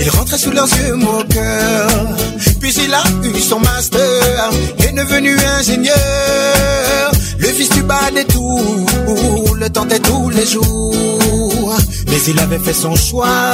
Il 0.00 0.10
rentrait 0.10 0.38
sous 0.38 0.50
leurs 0.50 0.68
yeux 0.68 0.94
moqueurs. 0.94 2.16
Puis 2.60 2.74
il 2.84 2.94
a 2.94 3.02
eu 3.22 3.40
son 3.40 3.60
master, 3.60 4.50
est 4.78 4.92
devenu 4.92 5.36
ingénieur. 5.58 7.12
Le 7.38 7.48
fils 7.48 7.68
du 7.70 7.82
bas 7.82 8.10
des 8.14 8.24
tours 8.24 8.74
le 9.58 9.94
et 9.94 10.00
tous 10.00 10.30
les 10.30 10.46
jours. 10.46 11.76
Mais 12.08 12.20
il 12.28 12.38
avait 12.38 12.58
fait 12.58 12.74
son 12.74 12.94
choix, 12.94 13.52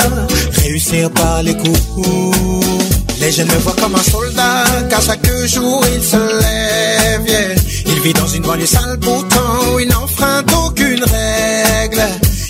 réussir 0.63 1.11
par 1.11 1.43
les 1.43 1.57
coups. 1.57 1.81
Les 3.21 3.31
jeunes 3.33 3.49
le 3.49 3.59
voient 3.59 3.77
comme 3.81 3.95
un 3.95 4.03
soldat, 4.03 4.65
car 4.89 5.03
chaque 5.03 5.31
jour 5.47 5.85
il 5.95 6.03
se 6.03 6.17
lève. 6.17 7.57
Il 7.87 8.01
vit 8.01 8.13
dans 8.13 8.27
une 8.27 8.43
banlieue 8.43 8.67
sale, 8.67 8.99
pourtant 9.01 9.79
il 9.79 9.89
n'enfreint 9.89 10.43
aucune 10.65 11.05
règle. 11.05 12.03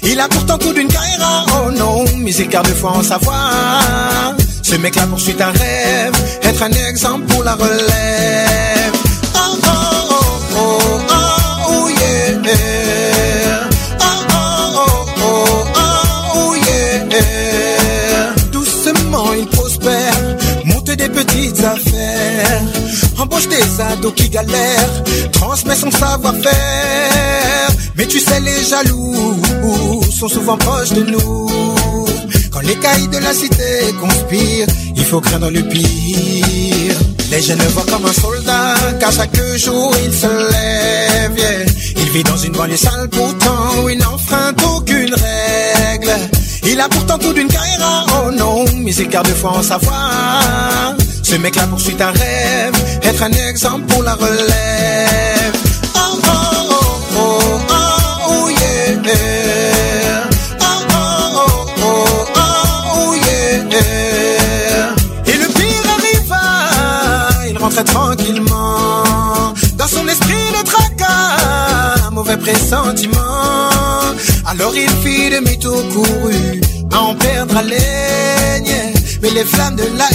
Il 0.03 0.19
a 0.19 0.29
pourtant 0.29 0.59
tout 0.59 0.73
d'une 0.73 0.89
carrière, 0.89 1.47
oh 1.55 1.71
non, 1.71 2.05
mais 2.17 2.33
il 2.33 2.49
garde 2.49 2.69
foi 2.69 2.93
en 2.93 3.03
savoir. 3.03 4.35
Ce 4.63 4.77
mec-là 4.77 5.07
poursuit 5.07 5.37
un 5.41 5.51
rêve, 5.51 6.13
être 6.43 6.63
un 6.63 6.73
exemple 6.89 7.27
pour 7.27 7.45
la 7.45 7.55
relève. 7.55 8.93
Oh 9.35 9.57
oh 9.63 9.69
oh 10.11 10.19
oh 10.57 10.79
oh, 11.11 11.69
oh 11.69 11.89
yeah. 11.89 12.80
Des 23.49 23.81
ados 23.81 24.13
qui 24.15 24.29
galèrent, 24.29 25.03
transmet 25.33 25.77
son 25.77 25.91
savoir-faire. 25.91 27.69
Mais 27.97 28.07
tu 28.07 28.21
sais 28.21 28.41
les 28.41 28.65
jaloux 28.65 29.37
sont 30.19 30.29
souvent 30.29 30.57
proches 30.57 30.93
de 30.93 31.03
nous. 31.03 31.49
Quand 32.51 32.61
les 32.61 32.77
cailles 32.77 33.09
de 33.09 33.19
la 33.19 33.33
cité 33.33 33.95
conspirent, 34.01 34.67
il 34.97 35.05
faut 35.05 35.21
craindre 35.21 35.51
le 35.51 35.63
pire. 35.63 36.97
Les 37.31 37.41
jeunes 37.41 37.63
voient 37.75 37.87
comme 37.87 38.07
un 38.07 38.13
soldat, 38.13 38.75
car 38.99 39.13
chaque 39.13 39.37
jour 39.57 39.95
il 40.05 40.13
se 40.13 40.27
lève. 40.27 41.67
Il 41.97 42.11
vit 42.11 42.25
dans 42.25 42.37
une 42.37 42.53
banlieue 42.53 42.77
sale, 42.77 43.09
pourtant 43.09 43.89
il 43.89 43.99
n'enfreint 43.99 44.53
aucune 44.75 45.15
règle. 45.15 46.11
Il 46.63 46.81
a 46.81 46.89
pourtant 46.89 47.19
tout 47.19 47.33
d'une 47.33 47.49
carrière, 47.49 48.07
oh 48.25 48.31
non, 48.31 48.65
mais 48.77 48.95
il 48.95 49.09
garde 49.09 49.29
foi 49.29 49.51
en 49.51 49.63
savoir. 49.63 50.95
Ce 51.23 51.35
mec-là 51.37 51.67
poursuit 51.67 51.97
un 52.01 52.11
rêve, 52.11 52.75
être 53.03 53.23
un 53.23 53.33
exemple 53.33 53.87
pour 53.87 54.03
la 54.03 54.15
relève. 54.15 55.53
Oh 55.95 56.19
oh 56.27 56.31
oh 56.71 57.01
oh 57.17 57.41
oh, 57.71 58.29
oh 58.29 58.49
yeah. 58.51 58.95
Oh 60.61 60.65
oh 60.93 61.67
oh 61.79 62.25
oh 62.37 62.45
oh, 62.95 63.15
yeah. 63.15 63.65
Et 65.27 65.37
le 65.39 65.47
pire 65.49 65.87
arriva, 65.97 66.45
il 67.49 67.59
rentrait 67.59 67.85
tranquillement. 67.85 69.55
Dans 69.77 69.89
son 69.89 70.07
esprit 70.09 70.51
le 70.59 70.63
tracas, 70.65 72.11
mauvais 72.11 72.37
pressentiment. 72.37 73.70
Alors 74.51 74.75
il 74.75 74.89
fit 74.89 75.31
demi-tour 75.31 75.81
couru, 75.91 76.61
à 76.93 77.01
en 77.03 77.15
perdre 77.15 77.57
haleine. 77.57 78.95
Mais 79.23 79.31
les 79.31 79.45
flammes 79.45 79.77
de 79.77 79.85
la 79.97 80.09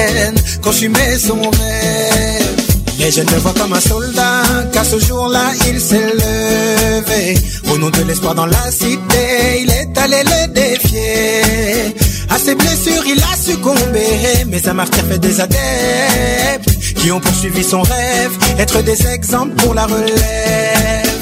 haine 0.00 0.36
consumaient 0.62 1.18
son 1.18 1.40
rêve. 1.40 2.56
Les 3.00 3.10
jeunes 3.10 3.26
le 3.32 3.38
voient 3.38 3.54
comme 3.54 3.72
un 3.72 3.80
soldat, 3.80 4.42
car 4.72 4.84
ce 4.84 5.00
jour-là 5.00 5.50
il 5.66 5.80
s'est 5.80 6.12
levé. 6.22 7.36
Au 7.72 7.78
nom 7.78 7.90
de 7.90 8.02
l'espoir 8.02 8.36
dans 8.36 8.46
la 8.46 8.70
cité, 8.70 9.62
il 9.62 9.70
est 9.70 9.98
allé 9.98 10.22
le 10.22 10.46
défier. 10.52 11.96
À 12.30 12.38
ses 12.38 12.54
blessures, 12.54 13.04
il 13.08 13.20
a 13.20 13.36
succombé, 13.36 14.44
mais 14.46 14.60
sa 14.60 14.72
martyr 14.72 15.04
fait 15.10 15.18
des 15.18 15.40
adeptes 15.40 16.94
qui 16.94 17.10
ont 17.10 17.18
poursuivi 17.18 17.64
son 17.64 17.82
rêve, 17.82 18.38
être 18.60 18.82
des 18.82 19.04
exemples 19.08 19.56
pour 19.56 19.74
la 19.74 19.86
relève. 19.86 21.17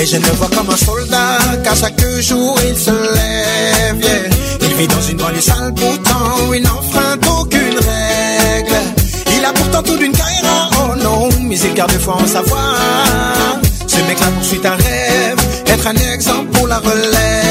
Les 0.00 0.06
jeunes 0.06 0.22
le 0.22 0.30
voient 0.30 0.48
comme 0.56 0.70
un 0.70 0.76
soldat, 0.78 1.40
car 1.62 1.76
chaque 1.76 2.00
jour 2.20 2.58
il 2.66 2.74
se 2.74 2.90
lève. 2.90 4.30
Il 4.62 4.74
vit 4.76 4.88
dans 4.88 5.02
une 5.02 5.18
banlieue 5.18 5.42
sale, 5.42 5.74
pourtant 5.74 6.54
il 6.54 6.62
n'enfreint 6.62 7.18
aucune 7.38 7.76
règle. 7.76 8.76
Il 9.36 9.44
a 9.44 9.52
pourtant 9.52 9.82
tout 9.82 9.98
d'une 9.98 10.12
carrière, 10.12 10.70
oh 10.78 10.96
non, 10.96 11.28
mais 11.42 11.58
il 11.58 11.74
garde 11.74 11.92
foi 12.00 12.14
en 12.14 12.26
savoir. 12.26 13.60
Ce 13.86 13.96
mec-là 13.96 14.28
poursuit 14.38 14.60
un 14.64 14.76
rêve, 14.76 15.38
être 15.66 15.86
un 15.86 16.14
exemple 16.14 16.46
pour 16.52 16.66
la 16.66 16.78
relève. 16.78 17.49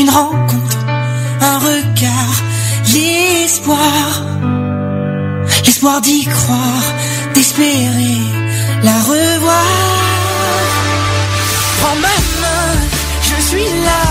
Une 0.00 0.10
rencontre, 0.10 0.78
un 1.40 1.58
regard, 1.58 2.36
l'espoir. 2.92 4.22
L'espoir 5.64 6.00
d'y 6.00 6.24
croire, 6.24 6.86
d'espérer 7.34 8.20
la 8.82 8.98
revoir. 9.00 9.64
Prends 11.80 11.96
ma 11.96 12.16
main, 12.42 12.72
je 13.22 13.42
suis 13.48 13.68
là, 13.86 14.02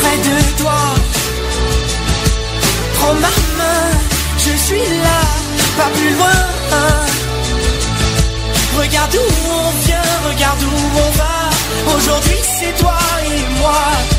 près 0.00 0.18
de 0.28 0.62
toi. 0.62 0.80
Prends 2.94 3.14
ma 3.14 3.34
main, 3.58 3.90
je 4.38 4.56
suis 4.56 4.86
là, 5.04 5.20
pas 5.76 5.90
plus 5.94 6.10
loin. 6.16 6.40
Regarde 8.78 9.14
où 9.14 9.50
on 9.60 9.86
vient, 9.86 10.30
regarde 10.30 10.62
où 10.62 10.98
on 11.04 11.10
va. 11.18 11.96
Aujourd'hui 11.96 12.40
c'est 12.58 12.74
toi 12.82 12.98
et 13.24 13.60
moi. 13.60 14.11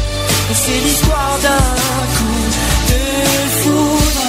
C'est 0.66 0.80
l'histoire 0.80 1.38
d'un 1.42 1.67
coup 2.16 2.43
de 2.90 3.01
foudre. 3.59 4.24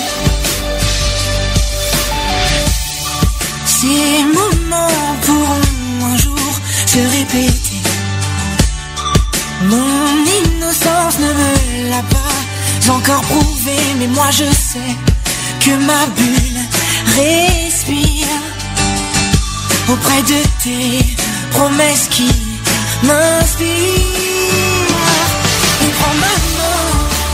Ces 3.66 4.24
moments 4.38 5.16
pourront 5.22 6.12
un 6.12 6.16
jour 6.16 6.50
se 6.86 6.98
répéter. 6.98 7.82
Mon 9.62 10.10
innocence 10.40 11.18
ne 11.20 11.30
me 11.40 11.90
l'a 11.90 12.02
pas 12.02 12.92
encore 12.92 13.22
prouvé, 13.22 13.76
mais 14.00 14.08
moi 14.08 14.28
je 14.32 14.44
sais 14.44 14.92
que 15.60 15.70
ma 15.86 16.04
bulle 16.16 16.60
respire 17.14 18.26
auprès 19.88 20.22
de 20.22 20.42
tes 20.64 21.16
promesses 21.52 22.08
qui 22.10 22.28
m'inspirent. 23.04 24.73
Prends 26.04 26.16
ma 26.16 26.36
main, 26.58 26.82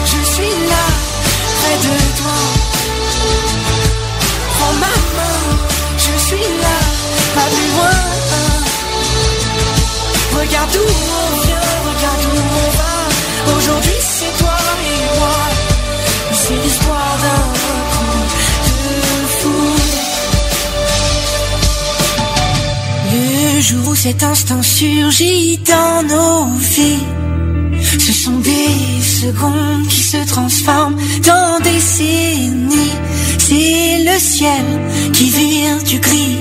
je 0.05 0.21
suis 0.33 0.55
là, 0.71 0.85
près 1.59 1.77
de 1.87 1.95
toi. 2.21 2.39
Prends 4.55 4.75
ma 4.85 4.95
main, 5.17 5.41
je 5.99 6.15
suis 6.27 6.49
là, 6.65 6.79
pas 7.35 7.49
plus 7.55 7.69
loin. 7.75 7.99
Regarde 10.41 10.77
où 10.77 10.87
on 10.87 11.31
vient, 11.47 11.71
regarde 11.89 12.25
où 12.27 12.39
on 12.39 12.71
va. 12.79 12.95
Aujourd'hui 13.57 14.01
c'est 14.01 14.35
toi 14.39 14.59
et 14.87 15.03
moi. 15.19 15.39
C'est 16.33 16.59
l'histoire 16.65 17.15
d'un 17.25 17.47
coup 17.93 18.23
de 18.67 18.83
foudre. 19.39 19.99
Le 23.13 23.61
jour 23.61 23.85
où 23.89 23.95
cet 23.97 24.23
instant 24.23 24.63
surgit 24.63 25.59
dans 25.59 26.03
nos 26.05 26.47
vies, 26.57 27.05
sont 28.25 28.41
des 28.41 29.01
secondes 29.01 29.87
qui 29.89 30.03
se 30.03 30.19
transforment 30.27 30.97
dans 31.27 31.59
des 31.65 31.73
décennies. 31.73 32.97
C'est 33.39 34.05
le 34.05 34.19
ciel 34.19 34.67
qui 35.15 35.31
vire 35.31 35.83
du 35.85 35.99
gris 36.01 36.37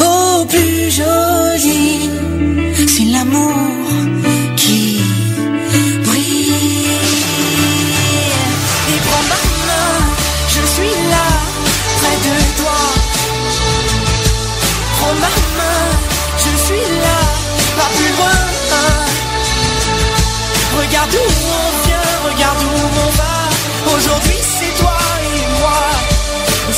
au 0.00 0.46
plus 0.46 0.90
joli. 0.90 2.08
C'est 2.86 3.04
l'amour 3.04 3.79
D'où 21.12 21.18
on 21.18 21.68
vient, 21.86 22.12
regarde 22.28 22.62
où 22.62 22.74
on 23.04 23.10
va. 23.20 23.36
Aujourd'hui 23.94 24.40
c'est 24.56 24.74
toi 24.80 24.98
et 25.34 25.44
moi. 25.60 25.82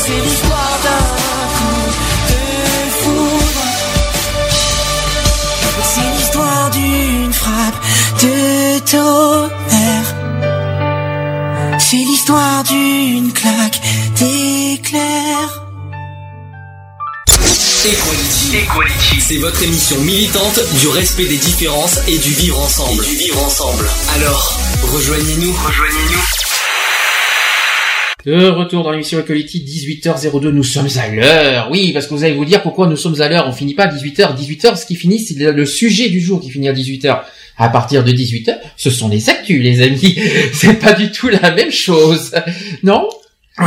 C'est 0.03 0.21
l'histoire 0.27 0.77
d'un 0.85 1.07
coup 1.57 1.85
de 2.31 2.41
foudre. 3.01 3.65
C'est 5.93 6.09
l'histoire 6.17 6.67
d'une 6.71 7.33
frappe 7.33 7.81
de 8.23 8.37
tonnerre. 8.91 10.11
C'est 11.79 11.97
l'histoire 11.97 12.63
d'une 12.65 13.33
claque 13.33 13.81
d'éclair. 14.19 15.45
Equality. 17.85 18.57
Equality. 18.59 19.02
C'est 19.33 19.39
votre 19.39 19.63
émission 19.63 19.99
militante 20.03 20.61
du 20.79 20.89
respect 20.89 21.25
des 21.25 21.39
différences 21.39 22.07
et 22.07 22.19
du 22.19 22.35
vivre 22.35 22.61
ensemble. 22.61 23.03
Et 23.03 23.09
du 23.09 23.17
vivre 23.17 23.43
ensemble. 23.43 23.87
Alors, 24.15 24.61
rejoignez-nous. 24.83 25.53
Rejoignez-nous. 25.55 26.21
De 28.27 28.51
retour 28.51 28.85
dans 28.85 28.91
l'émission 28.91 29.19
Equality, 29.21 29.65
18h02, 29.67 30.51
nous 30.51 30.63
sommes 30.63 30.89
à 30.99 31.09
l'heure. 31.09 31.71
Oui, 31.71 31.95
parce 31.95 32.09
que 32.09 32.13
vous 32.13 32.25
allez 32.25 32.35
vous 32.35 32.45
dire 32.45 32.61
pourquoi 32.61 32.89
nous 32.89 32.97
sommes 32.99 33.23
à 33.23 33.29
l'heure. 33.31 33.49
On 33.49 33.53
finit 33.53 33.73
pas 33.73 33.85
à 33.85 33.95
18h. 33.95 34.37
18h, 34.37 34.79
ce 34.79 34.85
qui 34.85 34.97
finit, 34.97 35.19
c'est 35.19 35.39
le 35.51 35.65
sujet 35.65 36.11
du 36.11 36.21
jour 36.21 36.39
qui 36.39 36.51
finit 36.51 36.69
à 36.69 36.75
18h. 36.75 37.23
À 37.57 37.69
partir 37.71 38.05
de 38.05 38.13
18h, 38.13 38.59
ce 38.77 38.91
sont 38.91 39.09
les 39.09 39.31
actus, 39.31 39.63
les 39.63 39.81
amis. 39.81 40.19
C'est 40.53 40.79
pas 40.79 40.93
du 40.93 41.11
tout 41.11 41.29
la 41.29 41.53
même 41.53 41.73
chose. 41.73 42.33
Non? 42.83 43.09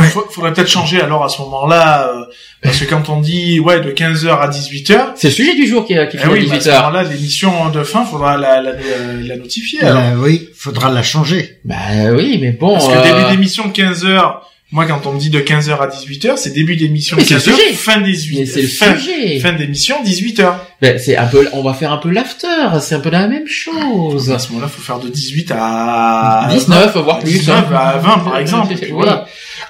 Il 0.02 0.08
faudrait 0.30 0.52
peut-être 0.52 0.68
changer 0.68 1.00
alors 1.00 1.24
à 1.24 1.28
ce 1.28 1.40
moment-là, 1.42 2.08
euh, 2.08 2.24
parce 2.62 2.78
que 2.78 2.84
quand 2.84 3.08
on 3.08 3.20
dit 3.20 3.60
ouais 3.60 3.80
de 3.80 3.90
15h 3.90 4.28
à 4.28 4.48
18h, 4.48 5.12
c'est 5.14 5.28
le 5.28 5.34
sujet 5.34 5.54
du 5.54 5.66
jour 5.66 5.86
qui, 5.86 5.94
qui 6.10 6.18
finit 6.18 6.34
eh 6.36 6.52
à 6.52 6.56
18h. 6.56 6.56
à 6.56 6.60
ce 6.60 6.70
moment-là, 6.70 7.02
l'émission 7.04 7.68
de 7.70 7.82
fin, 7.82 8.04
faudra 8.04 8.36
la, 8.36 8.60
la, 8.60 8.72
la, 8.72 9.36
notifier. 9.36 9.82
Alors. 9.82 10.02
Euh, 10.02 10.16
oui, 10.18 10.48
faudra 10.56 10.90
la 10.90 11.02
changer. 11.02 11.58
Bah 11.64 11.76
oui, 12.12 12.38
mais 12.40 12.52
bon. 12.52 12.74
Parce 12.74 12.88
que 12.88 13.02
début 13.02 13.24
euh, 13.24 13.30
d'émission 13.30 13.68
15h, 13.68 14.40
moi, 14.72 14.84
quand 14.86 15.06
on 15.06 15.12
me 15.12 15.20
dit 15.20 15.30
de 15.30 15.38
15h 15.38 15.78
à 15.78 15.86
18h, 15.86 16.36
c'est 16.36 16.52
début 16.52 16.74
d'émission 16.74 17.16
15h, 17.16 17.52
fin 17.74 18.00
des 18.00 18.16
C'est 18.16 18.62
le 18.62 18.66
fin, 18.66 18.98
sujet. 18.98 19.38
Fin 19.38 19.52
d'émission 19.52 20.02
18h. 20.04 20.54
Ben, 20.82 20.98
c'est 20.98 21.16
un 21.16 21.26
peu, 21.26 21.48
on 21.52 21.62
va 21.62 21.72
faire 21.72 21.92
un 21.92 21.98
peu 21.98 22.10
l'after, 22.10 22.48
c'est 22.80 22.96
un 22.96 23.00
peu 23.00 23.10
la 23.10 23.28
même 23.28 23.46
chose. 23.46 24.32
À 24.32 24.40
ce 24.40 24.48
moment-là, 24.48 24.66
faut 24.68 24.82
faire 24.82 24.98
de 24.98 25.08
18 25.08 25.52
à 25.56 26.48
19, 26.50 26.96
voire 26.96 27.20
plus. 27.20 27.30
19 27.30 27.56
hein. 27.70 27.76
à 27.76 27.98
20, 27.98 28.18
par 28.18 28.38
exemple. 28.38 28.74
voilà. 28.90 29.26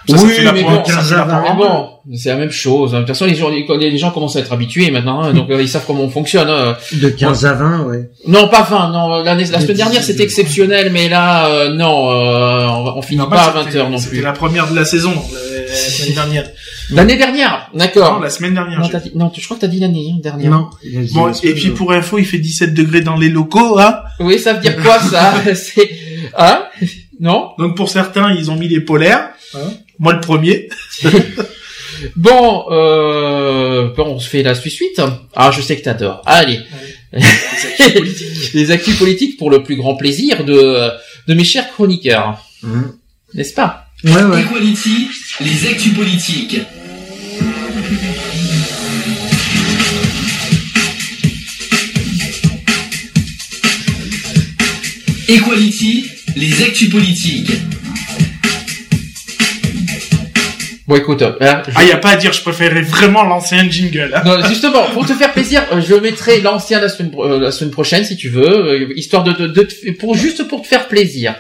Ça, 0.09 0.17
oui, 0.23 0.35
mais 0.53 0.63
bon, 0.63 0.83
bon, 1.57 1.89
c'est 2.15 2.29
la 2.29 2.37
même 2.37 2.51
chose. 2.51 2.93
De 2.93 2.99
toute 2.99 3.09
façon, 3.09 3.27
les 3.27 3.35
gens, 3.35 3.49
les 3.49 3.99
gens 3.99 4.11
commencent 4.11 4.37
à 4.37 4.41
être 4.41 4.53
habitués 4.53 4.91
maintenant, 4.93 5.23
hein, 5.23 5.33
donc 5.33 5.51
euh, 5.51 5.61
ils 5.61 5.69
savent 5.69 5.85
comment 5.85 6.03
on 6.03 6.09
fonctionne. 6.09 6.49
Hein. 6.49 6.77
De 6.93 7.09
15 7.09 7.47
à 7.47 7.55
20, 7.55 7.85
ouais. 7.87 8.11
Non, 8.29 8.49
pas 8.49 8.63
20. 8.63 8.93
Non, 8.93 9.23
la, 9.23 9.35
la 9.35 9.45
semaine 9.45 9.77
dernière 9.77 10.03
c'était 10.05 10.23
exceptionnel, 10.23 10.93
mais 10.93 11.09
là, 11.09 11.49
euh, 11.49 11.75
non, 11.75 12.11
euh, 12.11 12.93
on, 12.95 13.03
finit 13.03 13.27
pas 13.29 13.47
à 13.47 13.51
20 13.51 13.71
h 13.71 13.79
non 13.79 13.99
plus. 13.99 13.99
C'était 13.99 14.23
la 14.23 14.33
première 14.33 14.71
de 14.71 14.77
la 14.77 14.85
saison, 14.85 15.13
la, 15.13 15.75
semaine 15.75 16.15
dernière. 16.15 16.51
L'année 16.91 17.17
dernière, 17.17 17.69
d'accord. 17.75 18.15
Non, 18.15 18.21
la 18.21 18.31
semaine 18.31 18.55
dernière. 18.55 18.79
Non, 18.79 18.87
dit, 18.87 19.13
non, 19.17 19.33
je 19.37 19.45
crois 19.45 19.57
que 19.57 19.63
t'as 19.63 19.67
dit 19.67 19.81
l'année 19.81 20.13
hein, 20.15 20.21
dernière. 20.23 20.51
Non. 20.53 20.71
Bon, 21.13 21.33
et 21.43 21.55
puis 21.55 21.71
pour 21.71 21.93
info, 21.93 22.19
il 22.19 22.25
fait 22.25 22.39
17 22.39 22.73
degrés 22.73 23.01
dans 23.01 23.17
les 23.17 23.29
locaux, 23.29 23.81
hein. 23.81 23.99
Oui, 24.21 24.39
ça 24.39 24.53
veut 24.53 24.61
dire 24.61 24.77
quoi 24.77 25.01
ça? 25.01 25.35
C'est, 25.55 25.91
hein? 26.37 26.63
Non? 27.19 27.51
Donc 27.59 27.77
pour 27.77 27.89
certains, 27.89 28.33
ils 28.33 28.53
ont 28.53 28.57
mis 28.57 28.69
les 28.69 28.81
polaires. 28.81 29.31
Hein 29.55 29.71
moi 29.99 30.13
le 30.13 30.21
premier. 30.21 30.69
bon, 32.17 32.67
euh, 32.71 33.89
on 33.99 34.19
se 34.19 34.29
fait 34.29 34.43
la 34.43 34.55
suite. 34.55 35.01
Ah, 35.35 35.51
je 35.51 35.61
sais 35.61 35.77
que 35.77 35.83
t'adores. 35.83 36.23
Allez. 36.27 36.61
Les 37.13 37.23
actus 37.23 37.93
politiques. 37.93 38.55
les 38.55 38.71
actus 38.71 38.97
politiques 38.97 39.37
pour 39.39 39.51
le 39.51 39.63
plus 39.63 39.77
grand 39.77 39.97
plaisir 39.97 40.45
de, 40.45 40.91
de 41.27 41.35
mes 41.35 41.45
chers 41.45 41.71
chroniqueurs. 41.73 42.39
Mmh. 42.63 42.83
N'est-ce 43.35 43.55
pas? 43.55 43.87
Ouais, 44.05 44.23
ouais. 44.23 44.43
Equality, 44.43 45.09
les 45.41 45.69
actus 45.69 45.95
politiques. 45.95 46.61
Equality, 55.29 56.11
les 56.37 56.63
actus 56.63 56.91
politiques. 56.91 57.53
Bon, 60.87 60.95
écoute, 60.95 61.21
hein, 61.23 61.63
ah, 61.75 61.85
y 61.85 61.91
a 61.91 61.97
pas 61.97 62.11
à 62.11 62.17
dire, 62.17 62.33
je 62.33 62.43
préférerais 62.43 62.83
vraiment 62.83 63.25
l'ancien 63.25 63.69
jingle. 63.69 64.13
Hein. 64.15 64.23
Non, 64.25 64.47
justement, 64.47 64.85
pour 64.91 65.05
te 65.05 65.15
faire 65.15 65.33
plaisir, 65.33 65.65
euh, 65.73 65.81
je 65.81 65.95
mettrai 65.95 66.41
l'ancien 66.41 66.81
la 66.81 66.89
semaine 66.89 67.11
euh, 67.19 67.41
la 67.41 67.51
semaine 67.51 67.73
prochaine, 67.73 68.05
si 68.05 68.17
tu 68.17 68.29
veux, 68.29 68.49
euh, 68.49 68.93
histoire 68.95 69.25
de, 69.25 69.33
de, 69.33 69.49
de, 69.49 69.91
pour 69.99 70.17
juste 70.17 70.47
pour 70.47 70.63
te 70.63 70.69
faire 70.69 70.87
plaisir. 70.87 71.35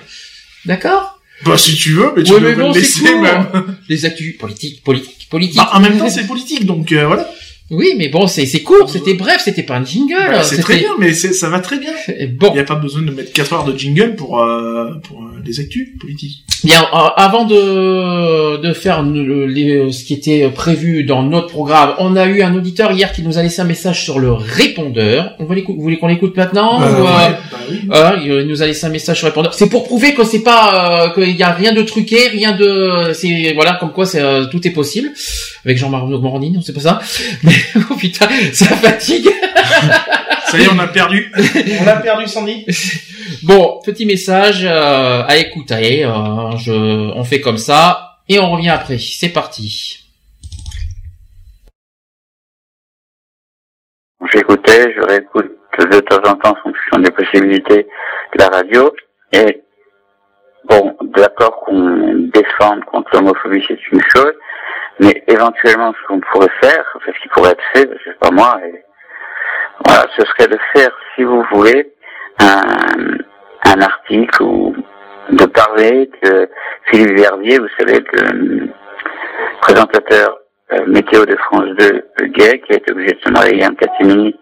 D'accord? 0.65 1.21
Bah, 1.45 1.57
si 1.57 1.77
tu 1.77 1.93
veux, 1.93 2.13
mais 2.17 2.25
tu 2.25 2.33
peux 2.33 2.41
me 2.41 2.75
laisser 2.75 3.15
même. 3.15 3.47
Les 3.89 4.05
actus 4.05 4.37
politiques, 4.37 4.83
politiques, 4.83 5.29
politiques. 5.31 5.59
Bah, 5.59 5.71
en 5.75 5.81
même 5.81 5.97
temps, 5.97 6.11
c'est 6.11 6.27
politique, 6.27 6.67
donc 6.67 6.93
voilà. 6.93 7.31
Oui, 7.71 7.95
mais 7.99 8.09
bon, 8.09 8.29
c'est 8.29 8.47
c'est 8.47 8.63
court, 8.63 8.89
c'était 8.89 9.15
bref, 9.15 9.43
c'était 9.45 9.65
pas 9.65 9.77
un 9.77 9.85
jingle. 9.85 10.15
Bah, 10.15 10.43
c'est 10.45 10.61
très 10.61 10.77
bien, 10.77 10.91
mais 11.01 11.13
ça 11.13 11.49
va 11.49 11.59
très 11.59 11.79
bien. 11.79 11.91
Bon, 12.39 12.51
il 12.55 12.59
y 12.59 12.61
a 12.61 12.65
pas 12.65 12.77
besoin 12.77 13.03
de 13.03 13.11
mettre 13.11 13.33
4 13.33 13.53
heures 13.53 13.65
de 13.65 13.77
jingle 13.77 14.15
pour 14.15 14.41
euh, 14.41 14.93
pour 15.03 15.23
euh, 15.23 15.43
les 15.45 15.59
actus 15.59 15.89
politiques. 15.99 16.45
Bien, 16.63 16.83
euh, 16.83 17.09
avant 17.17 17.45
de 17.45 18.59
de 18.59 18.73
faire 18.73 19.03
le, 19.03 19.91
ce 19.91 20.05
qui 20.05 20.15
était 20.15 20.49
prévu 20.49 21.03
dans 21.03 21.25
notre 21.25 21.49
programme, 21.49 21.95
on 21.99 22.15
a 22.15 22.27
eu 22.27 22.43
un 22.43 22.55
auditeur 22.55 22.93
hier 22.93 23.13
qui 23.13 23.23
nous 23.23 23.37
a 23.37 23.43
laissé 23.43 23.61
un 23.63 23.65
message 23.65 24.05
sur 24.05 24.21
le 24.21 24.33
répondeur. 24.33 25.35
On 25.41 25.45
va 25.45 25.57
vous 25.57 25.83
voulez 25.83 25.99
qu'on 25.99 26.07
l'écoute 26.07 26.37
maintenant 26.37 26.79
bah, 26.79 26.89
bah, 27.03 27.39
oui. 27.71 27.89
Il 28.25 28.47
nous 28.47 28.63
a 28.63 28.67
laissé 28.67 28.87
un 28.87 28.91
message 28.91 29.19
sur 29.19 29.27
répondeur. 29.27 29.55
C'est 29.55 29.69
pour 29.69 29.85
prouver 29.85 30.15
que 30.15 30.25
c'est 30.25 30.43
pas 30.43 31.13
qu'il 31.15 31.37
y 31.37 31.43
a 31.43 31.51
rien 31.51 31.73
de 31.73 31.83
truqué, 31.83 32.29
rien 32.29 32.53
de 32.53 33.13
c'est 33.13 33.53
voilà 33.55 33.75
comme 33.81 33.93
quoi 33.93 34.07
c'est 34.07 34.23
tout 34.51 34.67
est 34.67 34.71
possible 34.73 35.13
avec 35.67 35.79
Jean-Marc 35.79 36.05
Morandini, 36.05 36.63
c'est 36.65 36.73
pas 36.73 36.81
ça. 36.81 37.01
Mais 37.43 37.53
oh 37.91 37.97
putain, 37.97 38.29
ça 38.53 38.67
fatigue. 38.77 39.29
ça 40.47 40.59
y 40.59 40.63
est, 40.63 40.69
on 40.73 40.79
a 40.79 40.87
perdu. 40.87 41.33
On 41.83 41.87
a 41.87 41.97
perdu 41.97 42.27
Sandy. 42.29 42.65
Bon, 43.43 43.81
petit 43.85 44.07
message 44.07 44.65
euh, 44.65 45.25
à 45.27 45.37
écouter. 45.39 46.05
Euh, 46.05 46.57
je, 46.57 46.73
on 46.73 47.25
fait 47.25 47.41
comme 47.41 47.59
ça 47.59 48.21
et 48.29 48.39
on 48.39 48.51
revient 48.53 48.71
après. 48.71 48.99
C'est 48.99 49.31
parti. 49.31 50.05
J'écoutais, 54.33 54.95
je 54.95 55.03
réécoute 55.07 55.56
de 55.85 56.01
temps 56.01 56.31
en 56.31 56.35
temps 56.37 56.51
en 56.51 56.55
fonction 56.57 56.99
des 56.99 57.11
possibilités 57.11 57.87
de 58.35 58.39
la 58.39 58.49
radio. 58.49 58.93
Et 59.33 59.63
bon, 60.65 60.97
d'accord 61.03 61.61
qu'on 61.61 62.29
défende 62.33 62.85
contre 62.87 63.11
l'homophobie, 63.15 63.65
c'est 63.67 63.89
une 63.93 64.03
chose, 64.15 64.35
mais 65.01 65.23
éventuellement, 65.27 65.93
ce 65.93 66.07
qu'on 66.07 66.21
pourrait 66.21 66.53
faire, 66.61 66.85
ce 67.05 67.23
qui 67.23 67.29
pourrait 67.29 67.53
être 67.53 67.65
fait, 67.75 67.89
je 68.05 68.11
sais 68.11 68.17
pas 68.21 68.31
moi, 68.31 68.59
et, 68.65 68.83
voilà, 69.85 70.07
ce 70.17 70.25
serait 70.25 70.49
de 70.49 70.59
faire, 70.75 70.91
si 71.15 71.25
vous 71.25 71.45
voulez, 71.53 71.93
un, 72.39 72.61
un 73.67 73.81
article 73.81 74.43
ou 74.43 74.75
de 75.31 75.45
parler 75.47 76.11
de 76.23 76.49
Philippe 76.85 77.19
Verdier, 77.19 77.59
vous 77.59 77.69
savez, 77.79 78.03
le 78.13 78.69
présentateur 79.61 80.39
euh, 80.73 80.85
météo 80.87 81.25
de 81.27 81.37
France 81.37 81.69
2, 81.79 82.05
gay, 82.29 82.61
qui 82.61 82.73
été 82.73 82.93
obligé 82.93 83.15
de 83.15 83.21
se 83.25 83.31
marier 83.31 83.67
en 83.67 83.75
catimini 83.75 84.39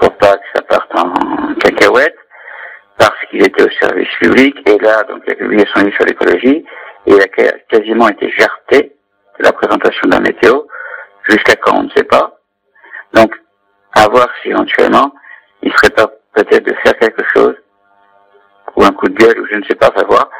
pour 0.00 0.16
pas 0.16 0.36
que 0.38 0.44
ça 0.54 0.62
parte 0.62 0.90
en 0.98 1.54
cacahuète, 1.54 2.16
parce 2.98 3.24
qu'il 3.30 3.44
était 3.44 3.62
au 3.62 3.70
service 3.80 4.08
public, 4.18 4.56
et 4.66 4.78
là, 4.78 5.02
donc, 5.04 5.22
il 5.26 5.32
a 5.32 5.36
publié 5.36 5.64
son 5.74 5.84
livre 5.84 5.96
sur 5.96 6.06
l'écologie, 6.06 6.64
et 7.06 7.12
il 7.12 7.20
a 7.20 7.28
quasiment 7.68 8.08
été 8.08 8.30
jarté 8.30 8.92
la 9.38 9.52
présentation 9.52 10.08
d'un 10.08 10.20
météo. 10.20 10.62
Jusqu'à 11.28 11.54
quand, 11.56 11.78
on 11.78 11.82
ne 11.84 11.90
sait 11.90 12.04
pas. 12.04 12.38
Donc, 13.12 13.32
à 13.94 14.08
voir 14.08 14.28
si 14.42 14.48
éventuellement, 14.48 15.12
il 15.62 15.72
serait 15.72 15.90
pas 15.90 16.06
peut-être 16.34 16.64
de 16.64 16.74
faire 16.82 16.96
quelque 16.98 17.24
chose, 17.34 17.54
ou 18.76 18.84
un 18.84 18.92
coup 18.92 19.08
de 19.08 19.14
gueule, 19.14 19.40
ou 19.40 19.46
je 19.50 19.56
ne 19.56 19.64
sais 19.64 19.74
pas, 19.74 19.90
savoir, 19.96 20.30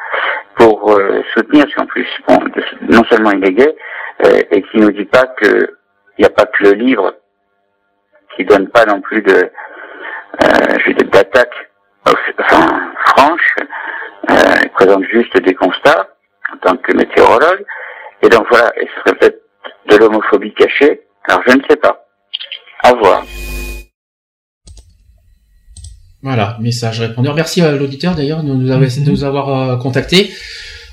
pour 0.56 0.92
euh, 0.92 1.22
soutenir, 1.34 1.66
si 1.68 1.78
en 1.78 1.86
plus, 1.86 2.06
bon, 2.26 2.38
non 2.88 3.02
seulement 3.10 3.32
il 3.32 3.44
est 3.46 3.52
gay, 3.52 3.76
euh, 4.24 4.40
et 4.50 4.62
qui 4.62 4.78
nous 4.78 4.90
dit 4.90 5.04
pas 5.04 5.26
que 5.26 5.76
il 6.18 6.22
n'y 6.22 6.26
a 6.26 6.30
pas 6.30 6.44
que 6.44 6.64
le 6.64 6.72
livre 6.72 7.14
qui 8.36 8.44
donne 8.44 8.68
pas 8.68 8.86
non 8.86 9.00
plus 9.00 9.22
de, 9.22 9.50
euh, 10.42 11.04
d'attaque, 11.12 11.54
enfin, 12.06 12.92
franche, 13.06 13.56
euh, 14.30 14.34
il 14.62 14.70
présente 14.70 15.04
juste 15.04 15.36
des 15.42 15.54
constats 15.54 16.08
en 16.52 16.56
tant 16.58 16.76
que 16.76 16.92
météorologue, 16.92 17.64
et 18.22 18.28
donc 18.28 18.46
voilà, 18.50 18.72
et 18.80 18.86
ce 18.86 19.00
serait 19.00 19.18
peut-être 19.18 19.40
de 19.88 19.96
l'homophobie 19.96 20.54
cachée. 20.54 21.02
Alors 21.28 21.42
je 21.46 21.56
ne 21.56 21.62
sais 21.68 21.76
pas. 21.76 22.06
À 22.82 22.94
voir. 22.94 23.24
Voilà, 26.22 26.56
message 26.60 27.00
répondeur. 27.00 27.34
Merci 27.34 27.62
à 27.62 27.72
l'auditeur 27.72 28.14
d'ailleurs 28.14 28.42
de 28.42 28.52
nous, 28.52 28.70
avoir, 28.70 28.88
de 28.88 29.10
nous 29.10 29.24
avoir 29.24 29.48
euh, 29.48 29.76
contacté. 29.76 30.30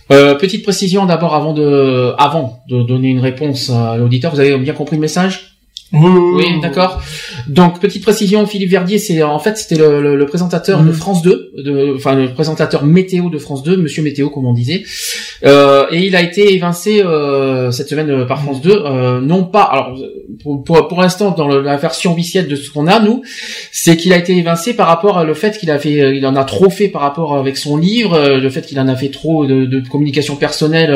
Euh, 0.10 0.36
petite 0.36 0.64
précision 0.64 1.06
d'abord 1.06 1.36
avant 1.36 1.54
de 1.54 2.14
avant 2.18 2.60
de 2.70 2.82
donner 2.84 3.10
une 3.10 3.20
réponse 3.20 3.70
à 3.70 3.98
l'auditeur. 3.98 4.32
Vous 4.32 4.40
avez 4.40 4.58
bien 4.58 4.74
compris 4.74 4.96
le 4.96 5.02
message? 5.02 5.57
Oui, 5.94 6.60
d'accord. 6.62 7.02
Donc 7.48 7.80
petite 7.80 8.04
précision, 8.04 8.46
Philippe 8.46 8.72
Verdier, 8.72 9.00
c'est 9.00 9.24
en 9.24 9.40
fait 9.40 9.58
c'était 9.58 9.78
le, 9.78 10.26
présentateur 10.26 10.84
de 10.84 10.90
mm. 10.90 10.94
France 10.94 11.22
2, 11.22 11.52
de, 11.58 11.94
enfin 11.96 12.14
le 12.14 12.34
présentateur 12.34 12.86
météo 12.86 13.30
de 13.30 13.38
France 13.38 13.64
2, 13.64 13.78
Monsieur 13.78 14.04
Météo 14.04 14.30
comme 14.30 14.46
on 14.46 14.54
disait, 14.54 14.84
euh, 15.46 15.86
et 15.92 16.06
il 16.06 16.16
a 16.18 16.22
été 16.22 16.54
évincé 16.54 17.02
euh, 17.02 17.72
cette 17.72 17.88
semaine 17.88 18.10
euh, 18.10 18.26
par 18.26 18.42
France 18.42 18.62
2, 18.62 18.72
euh, 18.72 19.22
non 19.22 19.46
pas, 19.46 19.64
alors 19.64 19.98
pour, 20.44 20.62
pour, 20.64 20.88
pour 20.90 21.02
l'instant 21.02 21.32
dans 21.32 21.48
la 21.48 21.78
version 21.78 22.12
officielle 22.12 22.50
de 22.50 22.58
ce 22.58 22.70
qu'on 22.70 22.88
a 22.88 23.00
nous, 23.00 23.22
c'est 23.72 23.96
qu'il 23.96 24.12
a 24.12 24.18
été 24.18 24.36
évincé 24.36 24.74
par 24.74 24.88
rapport 24.88 25.18
à 25.18 25.24
le 25.24 25.34
fait 25.34 25.58
qu'il 25.58 25.72
a 25.72 25.80
fait, 25.80 26.18
il 26.18 26.26
en 26.26 26.36
a 26.36 26.44
trop 26.44 26.70
fait 26.70 26.90
par 26.90 27.02
rapport 27.02 27.38
avec 27.38 27.56
son 27.56 27.78
livre, 27.78 28.36
le 28.36 28.50
fait 28.50 28.64
qu'il 28.66 28.80
en 28.82 28.90
a 28.90 28.96
fait 28.98 29.10
trop 29.10 29.46
de, 29.46 29.66
de 29.66 29.88
communication 29.88 30.36
personnelle 30.36 30.92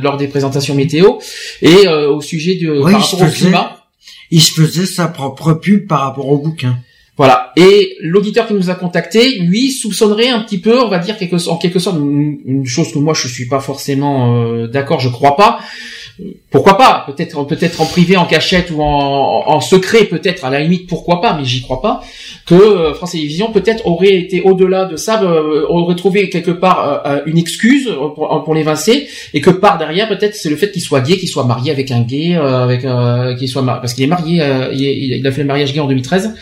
lors 0.00 0.16
des 0.16 0.28
présentations 0.28 0.76
météo 0.76 1.14
et 1.60 1.88
au 1.88 2.20
sujet 2.20 2.54
de 2.54 2.80
par 2.82 3.00
rapport 3.00 3.22
au 3.22 3.30
climat 3.30 3.81
il 4.32 4.40
se 4.40 4.52
faisait 4.52 4.86
sa 4.86 5.08
propre 5.08 5.52
pub 5.52 5.86
par 5.86 6.00
rapport 6.00 6.28
au 6.28 6.38
bouquin. 6.38 6.78
Voilà. 7.18 7.52
Et 7.56 7.96
l'auditeur 8.00 8.46
qui 8.46 8.54
nous 8.54 8.70
a 8.70 8.74
contacté, 8.74 9.38
lui, 9.40 9.70
soupçonnerait 9.70 10.30
un 10.30 10.40
petit 10.40 10.58
peu, 10.58 10.80
on 10.80 10.88
va 10.88 10.98
dire 10.98 11.14
en 11.14 11.58
quelque 11.58 11.78
sorte, 11.78 11.98
une, 11.98 12.64
chose 12.64 12.90
que 12.92 12.98
moi 12.98 13.12
je 13.12 13.28
suis 13.28 13.46
pas 13.46 13.60
forcément 13.60 14.34
euh, 14.42 14.66
d'accord, 14.66 15.00
je 15.00 15.10
crois 15.10 15.36
pas, 15.36 15.60
pourquoi 16.50 16.76
pas? 16.76 17.04
Peut-être 17.06 17.46
peut-être 17.46 17.80
en 17.80 17.86
privé, 17.86 18.16
en 18.16 18.26
cachette 18.26 18.70
ou 18.70 18.82
en, 18.82 19.60
secret, 19.60 20.04
peut-être 20.04 20.44
à 20.44 20.50
la 20.50 20.60
limite, 20.60 20.86
pourquoi 20.86 21.20
pas 21.20 21.34
Mais 21.36 21.44
j'y 21.44 21.62
crois 21.62 21.80
pas 21.80 22.02
que 22.46 22.54
euh, 22.54 22.94
France 22.94 23.12
Télévisions 23.12 23.50
peut-être 23.50 23.86
aurait 23.86 24.14
été 24.14 24.42
au-delà 24.42 24.84
de 24.84 24.96
ça, 24.96 25.22
euh, 25.22 25.64
aurait 25.68 25.94
trouvé 25.94 26.28
quelque 26.28 26.50
part 26.50 27.02
euh, 27.06 27.20
une 27.26 27.38
excuse 27.38 27.88
pour, 28.14 28.42
pour 28.44 28.54
l'évincer 28.54 29.08
et 29.32 29.40
que 29.40 29.50
par 29.50 29.78
derrière 29.78 30.08
peut-être 30.08 30.34
c'est 30.34 30.50
le 30.50 30.56
fait 30.56 30.70
qu'il 30.70 30.82
soit 30.82 31.00
gay, 31.00 31.16
qu'il 31.16 31.28
soit 31.28 31.44
marié 31.44 31.70
avec 31.70 31.90
un 31.90 32.02
gay, 32.02 32.34
avec 32.34 32.84
qu'il 33.38 33.48
soit 33.48 33.64
parce 33.64 33.94
qu'il 33.94 34.04
est 34.04 34.08
marié, 34.08 34.42
il, 34.72 35.26
a 35.26 35.32
fait 35.32 35.42
le 35.42 35.46
mariage 35.46 35.72
gay 35.72 35.80
en 35.80 35.86
2013. 35.86 36.34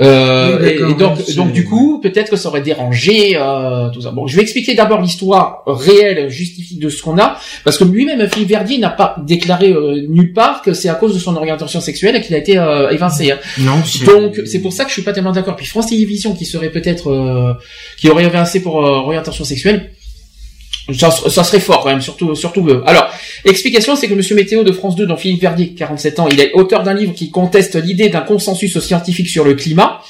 Euh, 0.00 0.64
et, 0.64 0.94
donc, 0.94 1.34
donc 1.34 1.52
du 1.52 1.64
coup, 1.64 2.00
peut-être 2.00 2.30
que 2.30 2.36
ça 2.36 2.48
aurait 2.48 2.60
dérangé 2.60 3.36
euh, 3.36 3.90
tout 3.90 4.00
ça. 4.00 4.10
Bon, 4.10 4.26
je 4.26 4.36
vais 4.36 4.42
expliquer 4.42 4.74
d'abord 4.74 5.00
l'histoire 5.00 5.62
réelle, 5.66 6.28
justifiée 6.28 6.78
de 6.78 6.88
ce 6.88 7.02
qu'on 7.02 7.18
a, 7.18 7.38
parce 7.64 7.78
que 7.78 7.84
lui-même, 7.84 8.28
Philippe 8.28 8.48
Verdier 8.48 8.78
n'a 8.78 8.90
pas 8.90 9.16
déclaré 9.26 9.70
euh, 9.70 10.06
nulle 10.08 10.32
part 10.32 10.62
que 10.62 10.72
c'est 10.72 10.88
à 10.88 10.94
cause 10.94 11.14
de 11.14 11.18
son 11.18 11.36
orientation 11.36 11.80
sexuelle 11.80 12.20
qu'il 12.22 12.34
a 12.34 12.38
été 12.38 12.58
euh, 12.58 12.90
évincé. 12.90 13.32
Hein. 13.32 13.38
Non. 13.58 13.82
Donc, 14.06 14.40
c'est 14.46 14.60
pour 14.60 14.72
ça 14.72 14.84
que 14.84 14.90
je 14.90 14.94
suis 14.94 15.02
pas 15.02 15.12
tellement 15.12 15.32
d'accord. 15.32 15.56
Puis 15.56 15.66
France 15.66 15.88
Télévisions, 15.88 16.34
qui 16.34 16.44
serait 16.44 16.70
peut-être, 16.70 17.10
euh, 17.10 17.54
qui 17.98 18.08
aurait 18.08 18.24
évincé 18.24 18.62
pour 18.62 18.76
orientation 18.76 19.44
sexuelle, 19.44 19.90
ça, 20.94 21.44
serait 21.44 21.60
fort 21.60 21.82
quand 21.82 21.90
même, 21.90 22.00
surtout, 22.00 22.34
surtout. 22.34 22.66
Alors, 22.86 23.12
explication, 23.44 23.94
c'est 23.94 24.08
que 24.08 24.14
Monsieur 24.14 24.34
Météo 24.34 24.64
de 24.64 24.72
France 24.72 24.96
2, 24.96 25.06
dont 25.06 25.16
Philippe 25.16 25.42
Verdier, 25.42 25.74
47 25.74 26.18
ans, 26.18 26.28
il 26.30 26.40
est 26.40 26.52
auteur 26.54 26.82
d'un 26.82 26.94
livre 26.94 27.12
qui 27.12 27.30
conteste 27.30 27.74
l'idée 27.76 28.08
d'un 28.08 28.22
consensus 28.22 28.78
scientifique 28.78 29.28
sur 29.28 29.44
le 29.44 29.54
climat. 29.54 30.00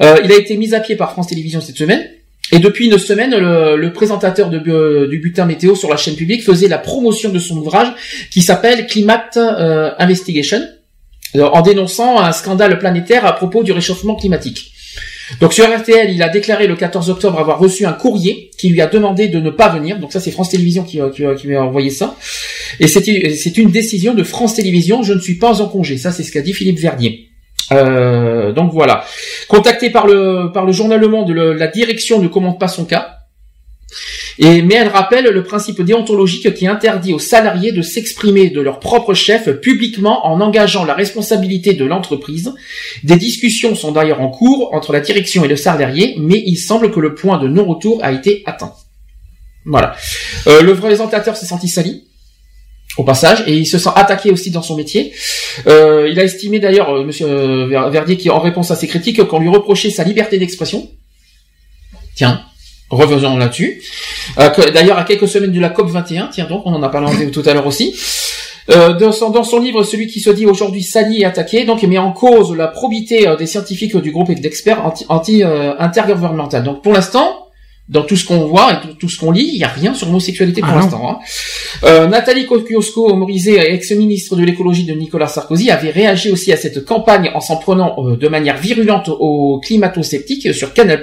Euh, 0.00 0.16
il 0.24 0.32
a 0.32 0.36
été 0.36 0.56
mis 0.56 0.74
à 0.74 0.80
pied 0.80 0.96
par 0.96 1.12
France 1.12 1.28
Télévisions 1.28 1.60
cette 1.60 1.76
semaine. 1.76 2.08
Et 2.52 2.58
depuis 2.58 2.86
une 2.86 2.98
semaine, 2.98 3.36
le, 3.36 3.92
présentateur 3.92 4.48
du 4.48 4.60
bulletin 4.60 5.44
météo 5.44 5.74
sur 5.74 5.90
la 5.90 5.96
chaîne 5.96 6.14
publique 6.14 6.42
faisait 6.42 6.68
la 6.68 6.78
promotion 6.78 7.30
de 7.30 7.38
son 7.38 7.56
ouvrage 7.56 7.88
qui 8.30 8.42
s'appelle 8.42 8.86
Climate 8.86 9.36
euh, 9.36 9.92
Investigation, 9.98 10.60
en 11.34 11.62
dénonçant 11.62 12.20
un 12.20 12.32
scandale 12.32 12.78
planétaire 12.78 13.26
à 13.26 13.32
propos 13.34 13.62
du 13.62 13.72
réchauffement 13.72 14.14
climatique. 14.14 14.73
Donc 15.40 15.52
sur 15.52 15.64
RTL, 15.64 16.10
il 16.10 16.22
a 16.22 16.28
déclaré 16.28 16.66
le 16.66 16.76
14 16.76 17.10
octobre 17.10 17.38
avoir 17.38 17.58
reçu 17.58 17.86
un 17.86 17.92
courrier 17.92 18.50
qui 18.58 18.68
lui 18.68 18.80
a 18.80 18.86
demandé 18.86 19.28
de 19.28 19.40
ne 19.40 19.50
pas 19.50 19.68
venir. 19.68 19.98
Donc 19.98 20.12
ça, 20.12 20.20
c'est 20.20 20.30
France 20.30 20.50
Télévisions 20.50 20.84
qui, 20.84 21.00
qui, 21.14 21.22
qui 21.36 21.46
lui 21.46 21.56
a 21.56 21.62
envoyé 21.62 21.90
ça. 21.90 22.16
Et 22.80 22.88
c'est 22.88 23.58
une 23.58 23.70
décision 23.70 24.14
de 24.14 24.22
France 24.22 24.54
Télévisions. 24.54 25.02
Je 25.02 25.14
ne 25.14 25.20
suis 25.20 25.36
pas 25.36 25.62
en 25.62 25.68
congé. 25.68 25.96
Ça, 25.96 26.12
c'est 26.12 26.22
ce 26.22 26.32
qu'a 26.32 26.42
dit 26.42 26.52
Philippe 26.52 26.78
Verdier. 26.78 27.30
Euh, 27.72 28.52
donc 28.52 28.72
voilà. 28.72 29.04
Contacté 29.48 29.90
par 29.90 30.06
le 30.06 30.50
par 30.52 30.64
le 30.66 30.72
journal 30.72 31.00
Le 31.00 31.08
Monde, 31.08 31.30
la 31.30 31.66
direction 31.66 32.20
ne 32.20 32.28
commente 32.28 32.60
pas 32.60 32.68
son 32.68 32.84
cas. 32.84 33.13
Et, 34.38 34.62
mais 34.62 34.74
elle 34.74 34.88
rappelle 34.88 35.26
le 35.26 35.42
principe 35.42 35.82
déontologique 35.82 36.52
qui 36.54 36.66
interdit 36.66 37.12
aux 37.12 37.18
salariés 37.18 37.72
de 37.72 37.82
s'exprimer 37.82 38.50
de 38.50 38.60
leur 38.60 38.80
propre 38.80 39.14
chef 39.14 39.48
publiquement 39.60 40.26
en 40.26 40.40
engageant 40.40 40.84
la 40.84 40.94
responsabilité 40.94 41.74
de 41.74 41.84
l'entreprise. 41.84 42.52
Des 43.02 43.16
discussions 43.16 43.74
sont 43.74 43.92
d'ailleurs 43.92 44.20
en 44.20 44.28
cours 44.28 44.74
entre 44.74 44.92
la 44.92 45.00
direction 45.00 45.44
et 45.44 45.48
le 45.48 45.56
salarié, 45.56 46.16
mais 46.18 46.42
il 46.46 46.56
semble 46.56 46.90
que 46.90 47.00
le 47.00 47.14
point 47.14 47.38
de 47.38 47.48
non-retour 47.48 48.00
a 48.02 48.12
été 48.12 48.42
atteint. 48.46 48.72
Voilà. 49.64 49.96
Euh, 50.46 50.62
le 50.62 50.74
présentateur 50.74 51.36
s'est 51.36 51.46
senti 51.46 51.68
sali 51.68 52.04
au 52.96 53.04
passage, 53.04 53.44
et 53.46 53.54
il 53.54 53.66
se 53.66 53.78
sent 53.78 53.90
attaqué 53.94 54.30
aussi 54.30 54.50
dans 54.50 54.62
son 54.62 54.76
métier. 54.76 55.12
Euh, 55.66 56.08
il 56.10 56.18
a 56.20 56.24
estimé 56.24 56.60
d'ailleurs, 56.60 56.90
euh, 56.90 57.04
Monsieur 57.04 57.26
euh, 57.26 57.90
Verdier, 57.90 58.16
qui 58.16 58.30
en 58.30 58.38
réponse 58.38 58.70
à 58.70 58.76
ses 58.76 58.86
critiques, 58.86 59.22
qu'on 59.24 59.40
lui 59.40 59.48
reprochait 59.48 59.90
sa 59.90 60.04
liberté 60.04 60.38
d'expression. 60.38 60.88
Tiens, 62.14 62.42
Revenons 62.90 63.36
là-dessus. 63.36 63.82
Euh, 64.38 64.50
d'ailleurs, 64.72 64.98
à 64.98 65.04
quelques 65.04 65.28
semaines 65.28 65.52
de 65.52 65.60
la 65.60 65.70
COP 65.70 65.88
21, 65.88 66.28
tiens 66.28 66.46
donc, 66.46 66.62
on 66.66 66.74
en 66.74 66.82
a 66.82 66.88
parlé 66.88 67.30
tout 67.32 67.42
à 67.46 67.54
l'heure 67.54 67.66
aussi. 67.66 67.94
Euh, 68.70 68.94
dans, 68.94 69.12
son, 69.12 69.30
dans, 69.30 69.44
son, 69.44 69.60
livre, 69.60 69.82
celui 69.82 70.06
qui 70.06 70.20
se 70.20 70.30
dit 70.30 70.46
aujourd'hui 70.46 70.82
sali 70.82 71.20
et 71.20 71.24
attaqué, 71.24 71.64
donc 71.64 71.82
il 71.82 71.88
met 71.88 71.98
en 71.98 72.12
cause 72.12 72.54
la 72.56 72.68
probité 72.68 73.28
euh, 73.28 73.36
des 73.36 73.46
scientifiques 73.46 73.94
du 73.96 74.10
groupe 74.10 74.32
d'experts 74.32 74.84
anti, 74.84 75.04
anti 75.08 75.42
donc 76.64 76.82
pour 76.82 76.92
l'instant, 76.92 77.43
dans 77.88 78.02
tout 78.02 78.16
ce 78.16 78.24
qu'on 78.24 78.46
voit 78.46 78.72
et 78.72 78.96
tout, 78.98 79.08
ce 79.08 79.18
qu'on 79.18 79.30
lit, 79.30 79.50
il 79.52 79.58
n'y 79.58 79.64
a 79.64 79.68
rien 79.68 79.92
sur 79.92 80.06
l'homosexualité 80.06 80.62
pour 80.62 80.70
ah 80.70 80.76
l'instant. 80.76 81.10
Hein. 81.10 81.18
Euh, 81.84 82.06
Nathalie 82.06 82.46
Kosciusko-Morizet, 82.46 83.72
ex-ministre 83.74 84.36
de 84.36 84.42
l'écologie 84.42 84.84
de 84.84 84.94
Nicolas 84.94 85.26
Sarkozy, 85.26 85.70
avait 85.70 85.90
réagi 85.90 86.30
aussi 86.30 86.52
à 86.52 86.56
cette 86.56 86.84
campagne 86.84 87.30
en 87.34 87.40
s'en 87.40 87.56
prenant 87.56 87.94
euh, 87.98 88.16
de 88.16 88.28
manière 88.28 88.56
virulente 88.56 89.10
aux 89.10 89.60
climato-sceptiques 89.62 90.54
sur 90.54 90.72
Canal+. 90.72 91.02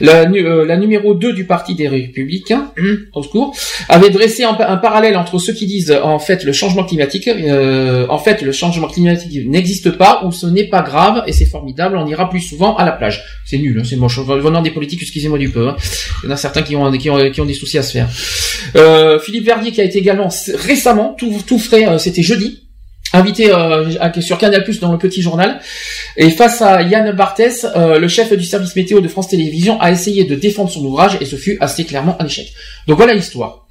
La, 0.00 0.30
euh, 0.30 0.64
la 0.64 0.76
numéro 0.76 1.14
2 1.14 1.32
du 1.32 1.44
Parti 1.44 1.74
des 1.74 1.88
Républicains, 1.88 2.72
au 3.14 3.22
secours, 3.22 3.56
avait 3.88 4.10
dressé 4.10 4.44
un, 4.44 4.54
parallèle 4.54 5.16
entre 5.16 5.38
ceux 5.38 5.52
qui 5.52 5.66
disent 5.66 5.96
en 6.02 6.18
fait 6.18 6.44
le 6.44 6.52
changement 6.52 6.84
climatique, 6.84 7.28
euh, 7.28 8.06
en 8.08 8.18
fait 8.18 8.42
le 8.42 8.52
changement 8.52 8.86
climatique 8.86 9.46
n'existe 9.46 9.90
pas 9.92 10.22
ou 10.24 10.32
ce 10.32 10.46
n'est 10.46 10.68
pas 10.68 10.82
grave 10.82 11.24
et 11.26 11.32
c'est 11.32 11.46
formidable, 11.46 11.96
on 11.96 12.06
ira 12.06 12.30
plus 12.30 12.40
souvent 12.40 12.76
à 12.76 12.84
la 12.84 12.92
plage. 12.92 13.22
C'est 13.44 13.58
nul, 13.58 13.78
hein, 13.80 13.84
c'est 13.84 13.96
moche. 13.96 14.18
Venant 14.20 14.62
des 14.62 14.70
politiques, 14.70 15.02
excusez-moi 15.02 15.38
du 15.38 15.50
peu. 15.50 15.68
Hein. 15.68 15.76
Il 16.22 16.26
y 16.26 16.28
en 16.28 16.32
a 16.32 16.36
certains 16.36 16.62
qui 16.62 16.76
ont, 16.76 16.90
qui 16.92 17.10
ont, 17.10 17.30
qui 17.30 17.40
ont 17.40 17.46
des 17.46 17.54
soucis 17.54 17.78
à 17.78 17.82
se 17.82 17.92
faire. 17.92 18.08
Euh, 18.76 19.18
Philippe 19.18 19.44
Verdier 19.44 19.72
qui 19.72 19.80
a 19.80 19.84
été 19.84 19.98
également 19.98 20.28
récemment, 20.54 21.14
tout, 21.18 21.32
tout 21.46 21.58
frais, 21.58 21.88
euh, 21.88 21.98
c'était 21.98 22.22
jeudi, 22.22 22.68
invité 23.12 23.52
euh, 23.52 23.90
sur 24.20 24.38
Canal 24.38 24.64
Plus 24.64 24.80
dans 24.80 24.92
le 24.92 24.98
petit 24.98 25.22
journal. 25.22 25.60
Et 26.16 26.30
face 26.30 26.62
à 26.62 26.82
Yann 26.82 27.10
Barthès, 27.12 27.66
euh, 27.76 27.98
le 27.98 28.08
chef 28.08 28.32
du 28.36 28.44
service 28.44 28.76
météo 28.76 29.00
de 29.00 29.08
France 29.08 29.28
Télévisions 29.28 29.80
a 29.80 29.90
essayé 29.90 30.24
de 30.24 30.34
défendre 30.34 30.70
son 30.70 30.84
ouvrage 30.84 31.16
et 31.20 31.24
ce 31.24 31.36
fut 31.36 31.56
assez 31.60 31.84
clairement 31.84 32.20
un 32.20 32.26
échec. 32.26 32.52
Donc 32.86 32.98
voilà 32.98 33.14
l'histoire. 33.14 33.66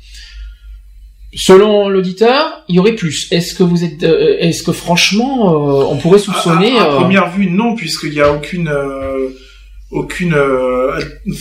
Selon 1.36 1.90
l'auditeur, 1.90 2.64
il 2.68 2.76
y 2.76 2.80
aurait 2.80 2.96
plus. 2.96 3.28
Est-ce 3.32 3.54
que 3.54 3.62
vous 3.62 3.84
êtes, 3.84 4.02
est-ce 4.02 4.64
que 4.64 4.72
franchement, 4.72 5.46
on 5.92 5.96
pourrait 5.98 6.18
soupçonner 6.18 6.76
à, 6.80 6.86
première 6.86 7.30
vue, 7.30 7.52
non, 7.52 7.76
puisqu'il 7.76 8.10
n'y 8.10 8.20
a 8.20 8.34
aucune 8.34 8.68
aucune 9.92 10.34
euh, 10.36 11.00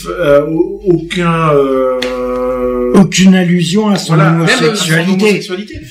euh, 0.08 0.46
aucun 0.86 1.52
euh, 1.54 2.92
aucune 2.94 3.34
allusion 3.34 3.88
à 3.88 3.96
son 3.96 4.18
homosexualité. 4.18 5.42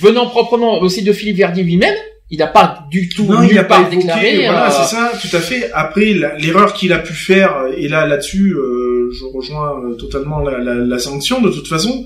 Venant 0.02 0.28
proprement 0.28 0.82
aussi 0.82 1.04
de 1.04 1.14
Philippe 1.14 1.38
Verdier 1.38 1.64
lui-même, 1.64 1.94
il 2.32 2.40
n'a 2.40 2.48
pas 2.48 2.86
du 2.90 3.10
tout 3.10 3.26
non, 3.26 3.44
il 3.44 3.58
a 3.58 3.64
pas 3.64 3.84
déclaré. 3.84 4.38
Voilà, 4.46 4.72
c'est 4.72 4.96
ça, 4.96 5.12
tout 5.22 5.36
à 5.36 5.40
fait. 5.40 5.70
Après, 5.74 6.14
l'erreur 6.40 6.74
qu'il 6.74 6.92
a 6.94 7.00
pu 7.00 7.14
faire, 7.14 7.56
et 7.78 7.88
là, 7.88 8.06
là-dessus, 8.06 8.56
je 8.58 9.24
rejoins 9.34 9.96
totalement 9.98 10.40
la, 10.40 10.58
la, 10.58 10.74
la, 10.74 11.00
sanction. 11.00 11.42
De 11.42 11.50
toute 11.50 11.68
façon, 11.68 12.06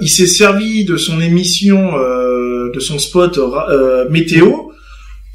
il 0.00 0.08
s'est 0.08 0.26
servi 0.26 0.84
de 0.84 0.96
son 0.96 1.20
émission, 1.20 1.92
de 1.92 2.80
son 2.80 2.98
spot 2.98 3.38
météo 4.10 4.65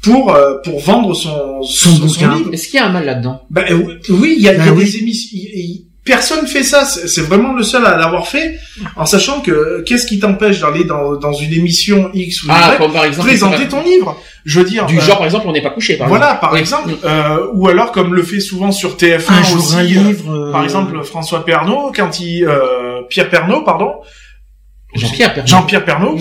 pour 0.02 0.34
euh, 0.34 0.58
pour 0.64 0.80
vendre 0.80 1.14
son 1.14 1.62
son, 1.62 2.08
son, 2.08 2.34
livre. 2.34 2.52
Est-ce 2.52 2.68
qu'il 2.68 2.78
y 2.78 2.82
a 2.82 2.86
un 2.86 2.92
mal 2.92 3.06
là-dedans? 3.06 3.42
Bah, 3.50 3.64
euh, 3.70 3.98
Oui, 4.10 4.34
il 4.36 4.42
y 4.42 4.48
a, 4.48 4.54
bah 4.54 4.70
des 4.72 4.96
émissions. 4.98 5.38
Personne 6.04 6.48
fait 6.48 6.64
ça. 6.64 6.84
C'est 6.84 7.20
vraiment 7.20 7.52
le 7.52 7.62
seul 7.62 7.86
à 7.86 7.96
l'avoir 7.96 8.26
fait, 8.26 8.58
en 8.96 9.06
sachant 9.06 9.40
que 9.40 9.84
qu'est-ce 9.86 10.08
qui 10.08 10.18
t'empêche 10.18 10.58
d'aller 10.58 10.82
dans, 10.82 11.14
dans 11.14 11.32
une 11.32 11.52
émission 11.52 12.10
X 12.12 12.42
ou 12.42 12.48
ah, 12.50 12.74
Y 12.74 12.92
par 12.92 13.04
exemple, 13.04 13.28
présenter 13.28 13.68
ton 13.68 13.84
livre? 13.84 14.20
Je 14.44 14.58
veux 14.58 14.66
dire 14.68 14.86
du 14.86 15.00
genre 15.00 15.18
par 15.18 15.26
exemple 15.26 15.46
on 15.46 15.52
n'est 15.52 15.62
pas 15.62 15.70
couché. 15.70 15.94
Par 15.94 16.08
voilà, 16.08 16.34
par 16.34 16.56
exemple, 16.56 16.90
euh, 17.04 17.46
ou 17.54 17.68
alors 17.68 17.92
comme 17.92 18.14
le 18.14 18.24
fait 18.24 18.40
souvent 18.40 18.72
sur 18.72 18.96
TF1 18.96 19.30
un 19.30 19.56
aussi, 19.56 19.76
livre, 19.82 20.50
par 20.50 20.64
exemple 20.64 21.00
François 21.04 21.44
Pernaud 21.44 21.92
quand 21.94 22.18
il 22.18 22.48
Pierre 23.08 23.30
Pernaud 23.30 23.62
pardon 23.62 23.92
Jean-Pierre 24.94 25.32
Pernaut. 25.34 25.48
Jean-Pierre 25.48 25.84
Pernaut, 25.84 26.18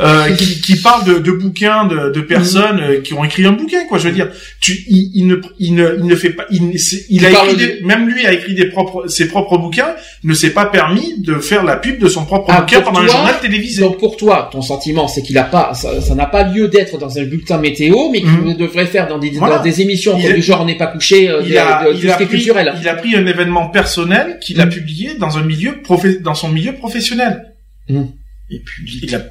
euh, 0.00 0.30
qui, 0.34 0.60
qui 0.62 0.76
parle 0.80 1.04
de, 1.04 1.18
de 1.18 1.32
bouquins 1.32 1.84
de, 1.86 2.10
de 2.10 2.20
personnes 2.22 2.80
euh, 2.80 3.00
qui 3.02 3.12
ont 3.14 3.22
écrit 3.24 3.44
un 3.44 3.52
bouquin, 3.52 3.86
quoi. 3.88 3.98
Je 3.98 4.08
veux 4.08 4.14
dire, 4.14 4.28
tu, 4.60 4.84
il, 4.88 5.10
il 5.14 5.26
ne, 5.26 5.36
il 5.58 5.74
ne, 5.74 5.96
il 5.98 6.06
ne 6.06 6.16
fait 6.16 6.30
pas, 6.30 6.44
il, 6.50 6.72
il 7.10 7.26
a 7.26 7.30
écrit 7.30 7.52
de- 7.52 7.56
des- 7.58 7.80
même 7.84 8.08
lui 8.08 8.26
a 8.26 8.32
écrit 8.32 8.54
des 8.54 8.66
propres, 8.66 9.06
ses 9.08 9.28
propres 9.28 9.58
bouquins, 9.58 9.94
ne 10.24 10.32
s'est 10.34 10.50
pas 10.50 10.66
permis 10.66 11.18
de 11.18 11.34
faire 11.34 11.62
la 11.62 11.76
pub 11.76 11.98
de 11.98 12.08
son 12.08 12.24
propre 12.24 12.46
Ah, 12.50 12.60
bouquin 12.62 12.80
pendant 12.80 13.00
un 13.00 13.04
toi, 13.06 13.12
journal 13.16 13.34
télévisé. 13.40 13.82
Donc 13.82 13.98
pour 13.98 14.16
toi, 14.16 14.48
ton 14.50 14.62
sentiment, 14.62 15.06
c'est 15.06 15.22
qu'il 15.22 15.36
a 15.38 15.44
pas, 15.44 15.74
ça 15.74 16.14
n'a 16.14 16.26
pas 16.26 16.44
lieu 16.44 16.68
d'être 16.68 16.96
dans 16.98 17.18
un 17.18 17.24
bulletin 17.24 17.58
météo, 17.58 18.08
mais 18.10 18.20
qu'il 18.20 18.30
Mhm. 18.30 18.56
devrait 18.56 18.86
faire 18.86 19.08
dans 19.08 19.18
des, 19.18 19.30
Voilà. 19.32 19.58
dans 19.58 19.62
des 19.62 19.80
émissions 19.82 20.12
comme 20.20 20.32
du 20.32 20.42
genre 20.42 20.62
on 20.62 20.64
n'est 20.66 20.78
pas 20.78 20.86
couché, 20.86 21.28
euh, 21.28 21.42
il 21.44 21.56
a, 21.58 21.84
de- 21.84 21.92
de 21.92 21.98
il, 22.06 22.10
pris, 22.12 22.26
culturel. 22.26 22.72
il 22.80 22.88
a 22.88 22.94
pris 22.94 23.14
un 23.14 23.26
événement 23.26 23.68
personnel 23.68 24.38
qu'il 24.40 24.60
a 24.60 24.66
Mm. 24.66 24.70
publié 24.70 25.10
dans 25.18 25.36
un 25.38 25.42
milieu 25.42 25.82
dans 26.22 26.34
son 26.34 26.48
milieu 26.48 26.72
professionnel. 26.74 27.49
Mm. 27.90 28.08
Et 28.50 28.58
puis 28.60 29.00
il 29.02 29.14
a, 29.14 29.22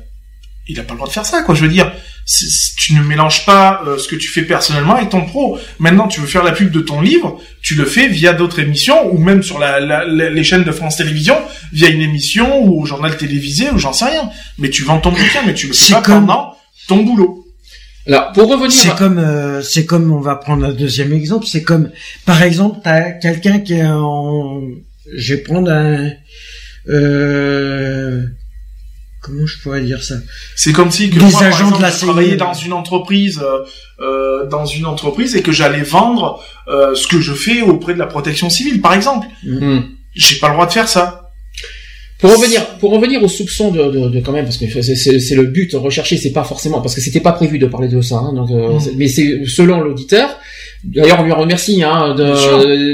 il 0.67 0.79
a 0.79 0.83
pas 0.83 0.93
le 0.93 0.97
droit 0.97 1.07
de 1.07 1.13
faire 1.13 1.25
ça, 1.25 1.41
quoi. 1.43 1.55
Je 1.55 1.61
veux 1.63 1.67
dire, 1.71 1.91
tu 2.77 2.93
ne 2.93 3.01
mélanges 3.03 3.45
pas 3.45 3.81
euh, 3.88 3.97
ce 3.97 4.07
que 4.07 4.15
tu 4.15 4.27
fais 4.29 4.43
personnellement 4.43 4.95
avec 4.95 5.09
ton 5.09 5.25
pro. 5.25 5.57
Maintenant, 5.79 6.07
tu 6.07 6.19
veux 6.21 6.27
faire 6.27 6.43
la 6.43 6.51
pub 6.51 6.71
de 6.71 6.79
ton 6.81 7.01
livre, 7.01 7.39
tu 7.61 7.75
le 7.75 7.85
fais 7.85 8.07
via 8.07 8.33
d'autres 8.33 8.59
émissions 8.59 9.11
ou 9.11 9.17
même 9.17 9.41
sur 9.43 9.57
la, 9.59 9.79
la- 9.79 10.05
la- 10.05 10.29
les 10.29 10.43
chaînes 10.43 10.63
de 10.63 10.71
France 10.71 10.97
Télévisions 10.97 11.38
via 11.73 11.89
une 11.89 12.01
émission 12.01 12.63
ou 12.63 12.81
au 12.81 12.85
journal 12.85 13.17
télévisé 13.17 13.71
ou 13.71 13.77
j'en 13.79 13.93
sais 13.93 14.05
rien. 14.05 14.29
Mais 14.59 14.69
tu 14.69 14.83
vends 14.83 14.99
ton 14.99 15.09
bouquin, 15.11 15.41
mais 15.45 15.53
tu 15.55 15.67
le 15.67 15.73
fais 15.73 15.85
C'est 15.85 15.93
pas 15.93 16.01
comme- 16.01 16.27
pendant 16.27 16.55
ton 16.88 16.97
boulot. 17.03 17.45
Alors 18.07 18.31
pour 18.31 18.47
revenir, 18.49 18.71
C'est 18.71 18.89
à- 18.91 18.95
comme, 18.95 19.17
euh, 19.19 19.61
c'est 19.61 19.85
comme, 19.85 20.11
on 20.11 20.21
va 20.21 20.35
prendre 20.35 20.65
un 20.65 20.71
deuxième 20.73 21.13
exemple, 21.13 21.45
c'est 21.47 21.63
comme, 21.63 21.89
par 22.25 22.41
exemple, 22.43 22.79
t'as 22.83 23.11
quelqu'un 23.11 23.59
qui 23.59 23.73
est 23.73 23.85
en, 23.85 24.61
je 25.13 25.33
vais 25.35 25.41
prendre 25.41 25.69
un, 25.71 26.09
euh, 26.88 28.23
comment 29.22 29.45
je 29.45 29.57
pourrais 29.61 29.81
dire 29.81 30.03
ça? 30.03 30.15
C'est 30.56 30.72
comme 30.73 30.91
si 30.91 31.09
que 31.09 31.15
Les 31.15 31.22
moi, 31.22 31.31
par 31.31 31.41
agents 31.43 31.57
de 31.57 31.75
exemple, 31.75 31.81
la 31.81 31.89
je 31.91 31.98
travaillais 31.99 32.31
CIE. 32.31 32.38
dans 32.38 32.53
une 32.53 32.73
entreprise, 32.73 33.39
euh, 33.41 33.59
euh, 34.01 34.48
dans 34.48 34.65
une 34.65 34.85
entreprise 34.85 35.35
et 35.35 35.41
que 35.41 35.51
j'allais 35.51 35.81
vendre 35.83 36.41
euh, 36.67 36.95
ce 36.95 37.07
que 37.07 37.19
je 37.19 37.33
fais 37.33 37.61
auprès 37.61 37.93
de 37.93 37.99
la 37.99 38.07
protection 38.07 38.49
civile, 38.49 38.81
par 38.81 38.93
exemple. 38.93 39.27
Hmm. 39.43 39.80
J'ai 40.15 40.38
pas 40.39 40.48
le 40.49 40.53
droit 40.53 40.65
de 40.67 40.72
faire 40.72 40.88
ça. 40.89 41.31
Pour 42.19 42.35
revenir, 42.35 42.65
pour 42.80 42.91
revenir 42.91 43.23
aux 43.23 43.30
soupçons 43.30 43.72
de, 43.72 43.81
de, 43.91 44.09
de 44.09 44.19
quand 44.19 44.33
même, 44.33 44.43
parce 44.43 44.57
que 44.57 44.65
c'est- 44.81 44.95
c'est 44.95 45.19
c'est 45.22 45.35
le 45.35 45.43
but 45.45 45.72
recherché, 45.73 46.17
c'est 46.17 46.33
pas 46.33 46.43
forcément, 46.43 46.81
parce 46.81 46.93
que 46.93 46.99
c'était 46.99 47.22
pas 47.22 47.31
prévu 47.31 47.59
de 47.59 47.65
parler 47.65 47.88
de 47.88 48.01
ça, 48.01 48.15
hein, 48.17 48.33
donc, 48.33 48.49
euh, 48.51 48.73
Mm. 48.73 48.80
c'est- 48.81 48.93
mais 48.98 49.07
c'est 49.07 49.45
selon 49.45 49.80
l'auditeur. 49.80 50.30
D'ailleurs, 50.83 51.19
on 51.19 51.24
lui 51.24 51.33
remercie 51.33 51.83
hein, 51.83 52.16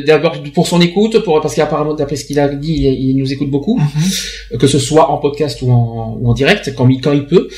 d'abord 0.05 0.41
pour 0.53 0.67
son 0.67 0.81
écoute, 0.81 1.19
pour 1.19 1.39
parce 1.39 1.53
qu'apparemment 1.53 1.93
d'après 1.93 2.15
ce 2.15 2.25
qu'il 2.25 2.39
a 2.39 2.47
dit, 2.47 2.73
il, 2.73 3.09
il 3.09 3.17
nous 3.17 3.31
écoute 3.31 3.49
beaucoup, 3.49 3.75
Mm-hmm. 3.75 4.57
que 4.57 4.67
ce 4.67 4.79
soit 4.79 5.09
en 5.09 5.17
podcast 5.17 5.61
ou 5.61 5.71
en, 5.71 6.17
ou 6.19 6.29
en 6.29 6.33
direct 6.33 6.73
quand 6.75 6.87
il, 6.89 7.01
quand 7.01 7.13
il 7.13 7.25
peut. 7.25 7.49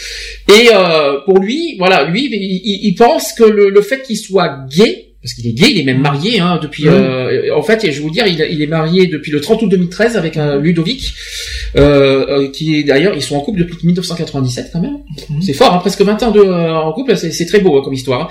Et 0.48 0.70
euh, 0.74 1.20
pour 1.26 1.40
lui, 1.40 1.76
voilà, 1.78 2.06
lui, 2.06 2.30
il, 2.32 2.96
pense 2.96 3.34
que 3.34 3.44
le, 3.44 3.70
le 3.70 3.82
fait 3.82 4.02
qu'il 4.02 4.18
soit 4.18 4.66
gay, 4.70 5.16
parce 5.22 5.34
qu'il 5.34 5.48
est 5.48 5.54
gay, 5.54 5.72
il 5.72 5.80
est 5.80 5.84
même 5.84 6.02
marié 6.02 6.40
hein, 6.40 6.60
depuis. 6.62 6.86
Mm. 6.86 6.90
euh, 6.90 7.56
en 7.56 7.62
fait, 7.62 7.84
et 7.84 7.92
je 7.92 7.98
vais 7.98 8.04
vous 8.04 8.12
dire, 8.12 8.26
il, 8.28 8.40
il 8.50 8.62
est 8.62 8.68
marié 8.68 9.08
depuis 9.08 9.32
le 9.32 9.42
30 9.42 9.64
août 9.64 9.70
2013 9.70 10.16
avec 10.18 10.38
un 10.38 10.58
Ludovic, 10.58 11.14
euh, 11.78 12.26
euh, 12.30 12.48
qui 12.50 12.78
est 12.78 12.84
d'ailleurs, 12.84 13.14
ils 13.16 13.22
sont 13.22 13.36
en 13.36 13.42
couple 13.42 13.60
depuis 13.60 13.78
1997 13.84 14.70
quand 14.74 14.80
même. 14.82 14.98
Mhm. 15.30 15.42
C'est 15.42 15.54
fort, 15.54 15.74
hein, 15.74 15.78
presque 15.80 16.02
20 16.02 16.24
ans 16.24 16.32
de, 16.32 16.40
euh, 16.40 16.76
en 16.76 16.92
couple, 16.94 17.16
c'est 17.18 17.32
c'est 17.32 17.46
très 17.46 17.60
beau 17.60 17.78
hein, 17.78 17.82
comme 17.84 17.94
histoire. 17.94 18.22
hein. 18.24 18.28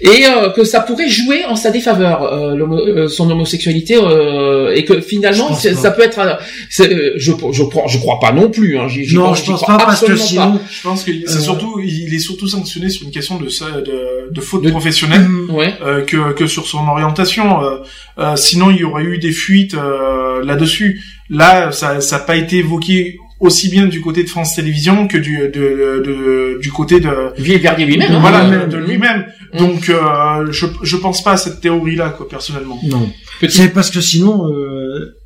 Et 0.00 0.26
euh, 0.26 0.50
que 0.50 0.64
ça 0.64 0.80
pourrait 0.80 1.08
jouer 1.08 1.44
en 1.46 1.56
sa 1.56 1.70
défaveur, 1.70 2.22
euh, 2.22 2.54
l'homo- 2.54 2.78
euh, 2.86 3.08
son 3.08 3.30
homosexualité, 3.30 3.96
euh, 3.96 4.72
et 4.74 4.84
que 4.84 5.00
finalement, 5.00 5.54
ça 5.54 5.90
peut 5.90 6.02
être. 6.02 6.18
euh, 6.18 6.34
euh, 6.80 7.12
je, 7.16 7.32
je, 7.52 7.62
crois- 7.64 7.84
je 7.88 7.98
crois 7.98 8.18
pas 8.20 8.32
non 8.32 8.48
plus. 8.50 8.78
Hein, 8.78 8.86
Non, 9.14 9.34
je 9.34 9.44
pense 9.44 9.60
crois 9.62 9.78
pas 9.78 9.86
parce 9.86 10.04
que 10.04 10.16
sinon, 10.16 10.60
Je 10.70 10.82
pense 10.82 11.04
que 11.04 11.12
c'est 11.26 11.36
Euh, 11.36 11.40
surtout, 11.40 11.80
il 11.84 12.12
est 12.14 12.18
surtout 12.18 12.46
sanctionné 12.48 12.88
sur 12.90 13.04
une 13.06 13.12
question 13.12 13.38
de 13.38 13.48
ça, 13.48 13.66
de, 13.70 14.30
de 14.32 14.40
faute 14.40 14.62
De- 14.64 14.70
professionnelle. 14.70 15.26
pas. 15.48 15.52
Ouais. 15.54 15.74
euh, 15.84 16.02
que, 16.04 16.32
que 16.32 16.46
sur 16.46 16.66
son 16.66 16.86
orientation. 16.88 17.62
Euh, 17.62 17.76
euh, 18.18 18.36
sinon, 18.36 18.70
il 18.70 18.78
y 18.78 18.84
aurait 18.84 19.04
eu 19.04 19.18
des 19.18 19.32
fuites 19.32 19.74
euh, 19.74 20.44
là-dessus. 20.44 21.00
Là, 21.32 21.72
ça 21.72 21.98
n'a 21.98 22.18
pas 22.18 22.36
été 22.36 22.58
évoqué 22.58 23.16
aussi 23.40 23.68
bien 23.70 23.86
du 23.86 24.00
côté 24.00 24.22
de 24.22 24.28
France 24.28 24.54
Télévisions 24.54 25.08
que 25.08 25.18
du, 25.18 25.38
de, 25.38 25.48
de- 26.06 26.58
du 26.62 26.70
côté 26.70 27.00
de, 27.00 27.08
lui-même. 27.84 28.12
hein. 28.12 28.18
voilà, 28.20 28.48
de, 28.66 28.70
de 28.70 28.76
lui-même. 28.78 29.24
Mm. 29.54 29.58
Donc, 29.58 29.88
euh, 29.88 30.46
je, 30.52 30.66
je 30.82 30.96
pense 30.96 31.24
pas 31.24 31.32
à 31.32 31.36
cette 31.36 31.60
théorie-là, 31.60 32.10
quoi, 32.10 32.28
personnellement. 32.28 32.78
non. 32.86 33.10
Petit- 33.40 33.56
C'est 33.56 33.68
parce 33.70 33.90
que 33.90 34.00
sinon, 34.00 34.48
euh, 34.52 35.16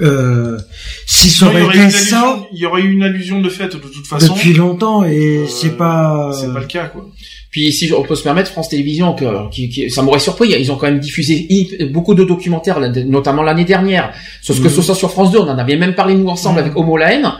euh, 0.00 0.58
si 1.06 1.30
ça 1.30 1.46
Sinon, 1.48 1.50
il 1.54 1.58
y 1.60 1.62
aurait 1.64 1.78
été 1.78 1.90
ça 1.90 2.38
il 2.52 2.58
y 2.58 2.66
aurait 2.66 2.82
eu 2.82 2.90
une 2.92 3.02
allusion 3.02 3.40
de 3.40 3.48
fait, 3.48 3.68
de 3.68 3.78
toute 3.78 4.06
façon. 4.06 4.34
depuis 4.34 4.52
longtemps 4.52 5.04
et 5.04 5.38
Euh, 5.38 5.46
c'est 5.48 5.76
pas, 5.76 6.30
C'est 6.38 6.52
pas 6.52 6.60
le 6.60 6.66
cas, 6.66 6.86
quoi. 6.86 7.06
Puis 7.50 7.72
si 7.72 7.90
on 7.92 8.02
peut 8.02 8.14
se 8.16 8.22
permettre, 8.22 8.50
France 8.50 8.68
Télévisions, 8.68 9.14
que, 9.14 9.48
qui, 9.50 9.70
qui- 9.70 9.88
ça 9.90 10.02
m'aurait 10.02 10.18
surpris, 10.18 10.50
ils 10.58 10.70
ont 10.70 10.76
quand 10.76 10.88
même 10.88 11.00
diffusé 11.00 11.46
beaucoup 11.92 12.14
de 12.14 12.24
documentaires, 12.24 12.78
notamment 13.06 13.42
l'année 13.42 13.64
dernière. 13.64 14.12
Sauf 14.42 14.58
que 14.58 14.64
Mhm. 14.68 14.74
ce 14.74 14.82
soit 14.82 14.94
sur 14.94 15.10
France 15.10 15.30
2, 15.32 15.38
on 15.38 15.48
en 15.48 15.56
avait 15.56 15.76
même 15.76 15.94
parlé 15.94 16.14
nous 16.14 16.28
ensemble 16.28 16.56
Mhm. 16.60 16.64
avec 16.66 16.76
Homo 16.76 16.96
la 16.98 17.12
haine, 17.14 17.32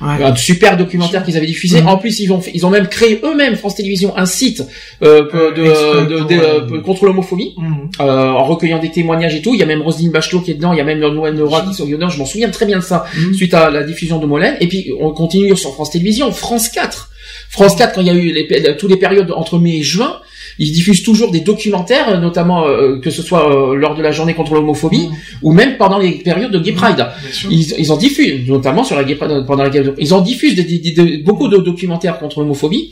Ouais. 0.00 0.24
un 0.24 0.34
super 0.34 0.76
documentaire 0.78 1.22
qu'ils 1.24 1.36
avaient 1.36 1.46
diffusé. 1.46 1.82
Mhm. 1.82 1.88
En 1.88 1.98
plus, 1.98 2.20
ils 2.20 2.32
ont, 2.32 2.40
fait- 2.40 2.52
ils 2.54 2.64
ont 2.64 2.70
même 2.70 2.88
créé 2.88 3.20
eux-mêmes 3.22 3.56
France 3.56 3.74
Télévisions 3.74 4.16
un 4.16 4.24
site 4.26 4.62
euh, 5.02 5.24
de, 5.52 6.06
de- 6.06 6.24
de- 6.24 6.34
euh, 6.40 6.60
peu- 6.60 6.80
contre 6.80 7.04
l'homophobie, 7.04 7.54
Mhm. 7.58 7.90
euh, 8.00 8.28
en 8.30 8.44
recueillant 8.44 8.78
des 8.78 8.90
témoignages 8.90 9.34
et 9.34 9.42
tout. 9.42 9.52
Il 9.54 9.60
y 9.60 9.62
a 9.62 9.66
même 9.66 9.82
Roselyne 9.82 10.10
Bachelot 10.10 10.40
qui 10.40 10.52
est 10.52 10.54
dedans, 10.54 10.72
il 10.72 10.78
y 10.78 10.80
a 10.80 10.84
même 10.84 11.00
Noël 11.00 11.34
Nora 11.34 11.62
qui 11.62 11.74
dedans. 11.90 12.08
Je 12.08 12.18
m'en 12.18 12.24
souviens 12.26 12.48
très 12.50 12.64
bien 12.66 12.78
de 12.78 12.82
ça 12.84 13.04
Mhm. 13.16 13.34
suite 13.34 13.52
à 13.54 13.68
la 13.70 13.82
diffusion 13.82 14.18
de 14.18 14.26
Molène. 14.26 14.56
Et 14.60 14.68
puis 14.68 14.90
on 15.00 15.10
continue 15.12 15.54
sur 15.56 15.74
France 15.74 15.90
Télévisions, 15.90 16.32
France 16.32 16.68
4. 16.70 17.10
France 17.50 17.76
4, 17.76 17.94
quand 17.94 18.00
il 18.00 18.06
y 18.06 18.10
a 18.10 18.14
eu 18.14 18.32
les, 18.32 18.76
tous 18.76 18.88
les 18.88 18.96
périodes 18.96 19.30
entre 19.32 19.58
mai 19.58 19.76
et 19.78 19.82
juin, 19.82 20.16
ils 20.62 20.72
diffusent 20.72 21.02
toujours 21.02 21.30
des 21.32 21.40
documentaires, 21.40 22.08
euh, 22.10 22.18
notamment 22.20 22.66
euh, 22.66 22.98
que 23.00 23.10
ce 23.10 23.22
soit 23.22 23.44
euh, 23.50 23.74
lors 23.74 23.94
de 23.96 24.02
la 24.02 24.12
journée 24.12 24.34
contre 24.34 24.54
l'homophobie 24.54 25.08
Mhm. 25.08 25.16
ou 25.42 25.52
même 25.52 25.76
pendant 25.78 25.98
les 25.98 26.12
périodes 26.12 26.52
de 26.52 26.58
Gay 26.60 26.72
Pride. 26.72 26.96
Bien 27.22 27.32
sûr. 27.32 27.48
Ils, 27.50 27.74
ils 27.78 27.90
en 27.90 27.96
diffusent, 27.96 28.46
notamment 28.48 28.84
sur 28.84 28.96
la 28.96 29.04
Gay 29.04 29.14
Pride, 29.16 29.44
pendant 29.46 29.62
la 29.64 29.70
Gay 29.70 29.82
Ils 29.98 30.12
en 30.14 30.20
diffusent 30.20 30.54
des- 30.54 30.64
des- 30.64 30.92
des- 30.92 31.18
beaucoup 31.18 31.48
de 31.48 31.56
documentaires 31.58 32.18
contre 32.18 32.40
l'homophobie. 32.40 32.90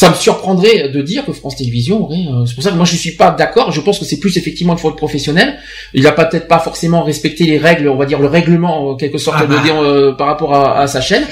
Ça 0.00 0.10
me 0.10 0.14
surprendrait 0.16 0.88
de 0.88 1.00
dire 1.02 1.24
que 1.24 1.32
France 1.32 1.54
Télévisions 1.54 2.02
aurait. 2.04 2.26
euh, 2.26 2.44
c'est 2.46 2.54
pour 2.56 2.64
ça 2.64 2.70
que 2.72 2.76
moi 2.76 2.84
je 2.84 2.96
suis 2.96 3.12
pas 3.12 3.30
d'accord. 3.30 3.70
Je 3.70 3.80
pense 3.80 4.00
que 4.00 4.04
c'est 4.04 4.18
plus 4.18 4.36
effectivement 4.36 4.72
une 4.72 4.78
faute 4.80 4.96
professionnelle. 4.96 5.54
Il 5.94 6.04
a 6.08 6.12
pas- 6.12 6.24
peut-être 6.24 6.48
pas 6.48 6.58
forcément 6.58 7.04
respecté 7.04 7.44
les 7.44 7.58
règles, 7.58 7.88
on 7.88 7.96
va 7.96 8.04
dire 8.04 8.18
le 8.18 8.26
règlement 8.26 8.90
en 8.90 8.96
quelque 8.96 9.18
sorte 9.18 9.36
Ah 9.40 9.46
bah. 9.46 9.56
de 9.58 9.62
dire, 9.62 9.78
euh, 9.80 10.12
par 10.12 10.26
rapport 10.26 10.52
à, 10.52 10.80
à 10.80 10.86
sa 10.88 11.00
chaîne. 11.00 11.22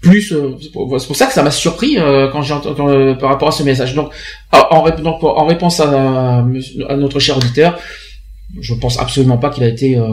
Plus, 0.00 0.32
euh, 0.32 0.52
c'est 0.60 0.72
pour 0.72 1.16
ça 1.16 1.26
que 1.26 1.34
ça 1.34 1.42
m'a 1.42 1.50
surpris 1.50 1.98
euh, 1.98 2.28
quand 2.32 2.40
j'ai 2.40 2.54
entendu 2.54 2.80
euh, 2.90 3.14
par 3.14 3.28
rapport 3.30 3.48
à 3.48 3.52
ce 3.52 3.62
message. 3.62 3.94
Donc, 3.94 4.08
en, 4.52 4.64
en 4.76 4.84
rép- 4.86 5.02
donc, 5.02 5.22
en 5.22 5.44
réponse 5.44 5.80
à, 5.80 6.38
à 6.88 6.96
notre 6.96 7.18
cher 7.20 7.36
auditeur, 7.36 7.78
je 8.60 8.72
pense 8.74 8.98
absolument 8.98 9.36
pas 9.36 9.50
qu'il 9.50 9.62
a 9.64 9.68
été 9.68 9.96
euh, 9.98 10.04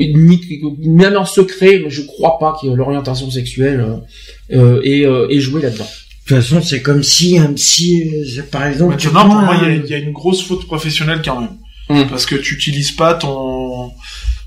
ni, 0.00 0.40
même 0.84 1.16
en 1.16 1.24
secret, 1.24 1.80
mais 1.84 1.90
je 1.90 2.02
crois 2.02 2.38
pas 2.40 2.56
que 2.60 2.66
l'orientation 2.66 3.30
sexuelle 3.30 3.84
euh, 4.52 4.80
jouée 5.40 5.62
là-dedans. 5.62 5.86
De 6.28 6.34
toute 6.34 6.44
façon, 6.44 6.60
c'est 6.62 6.82
comme 6.82 7.02
si 7.02 7.38
un 7.38 7.52
psy, 7.54 8.10
euh, 8.38 8.42
par 8.50 8.66
exemple, 8.66 8.96
tu 8.96 9.06
Maintenant, 9.08 9.30
pour 9.30 9.40
moi, 9.44 9.54
il 9.56 9.62
y, 9.62 9.64
a- 9.64 9.68
un- 9.74 9.82
il 9.84 9.90
y 9.90 9.94
a 9.94 9.98
une 9.98 10.12
grosse 10.12 10.42
faute 10.46 10.66
professionnelle 10.66 11.22
quand 11.24 11.40
même. 11.40 11.56
Mm. 11.88 12.08
Parce 12.10 12.26
que 12.26 12.34
tu 12.36 12.54
utilises 12.54 12.92
pas 12.92 13.14
ton, 13.14 13.92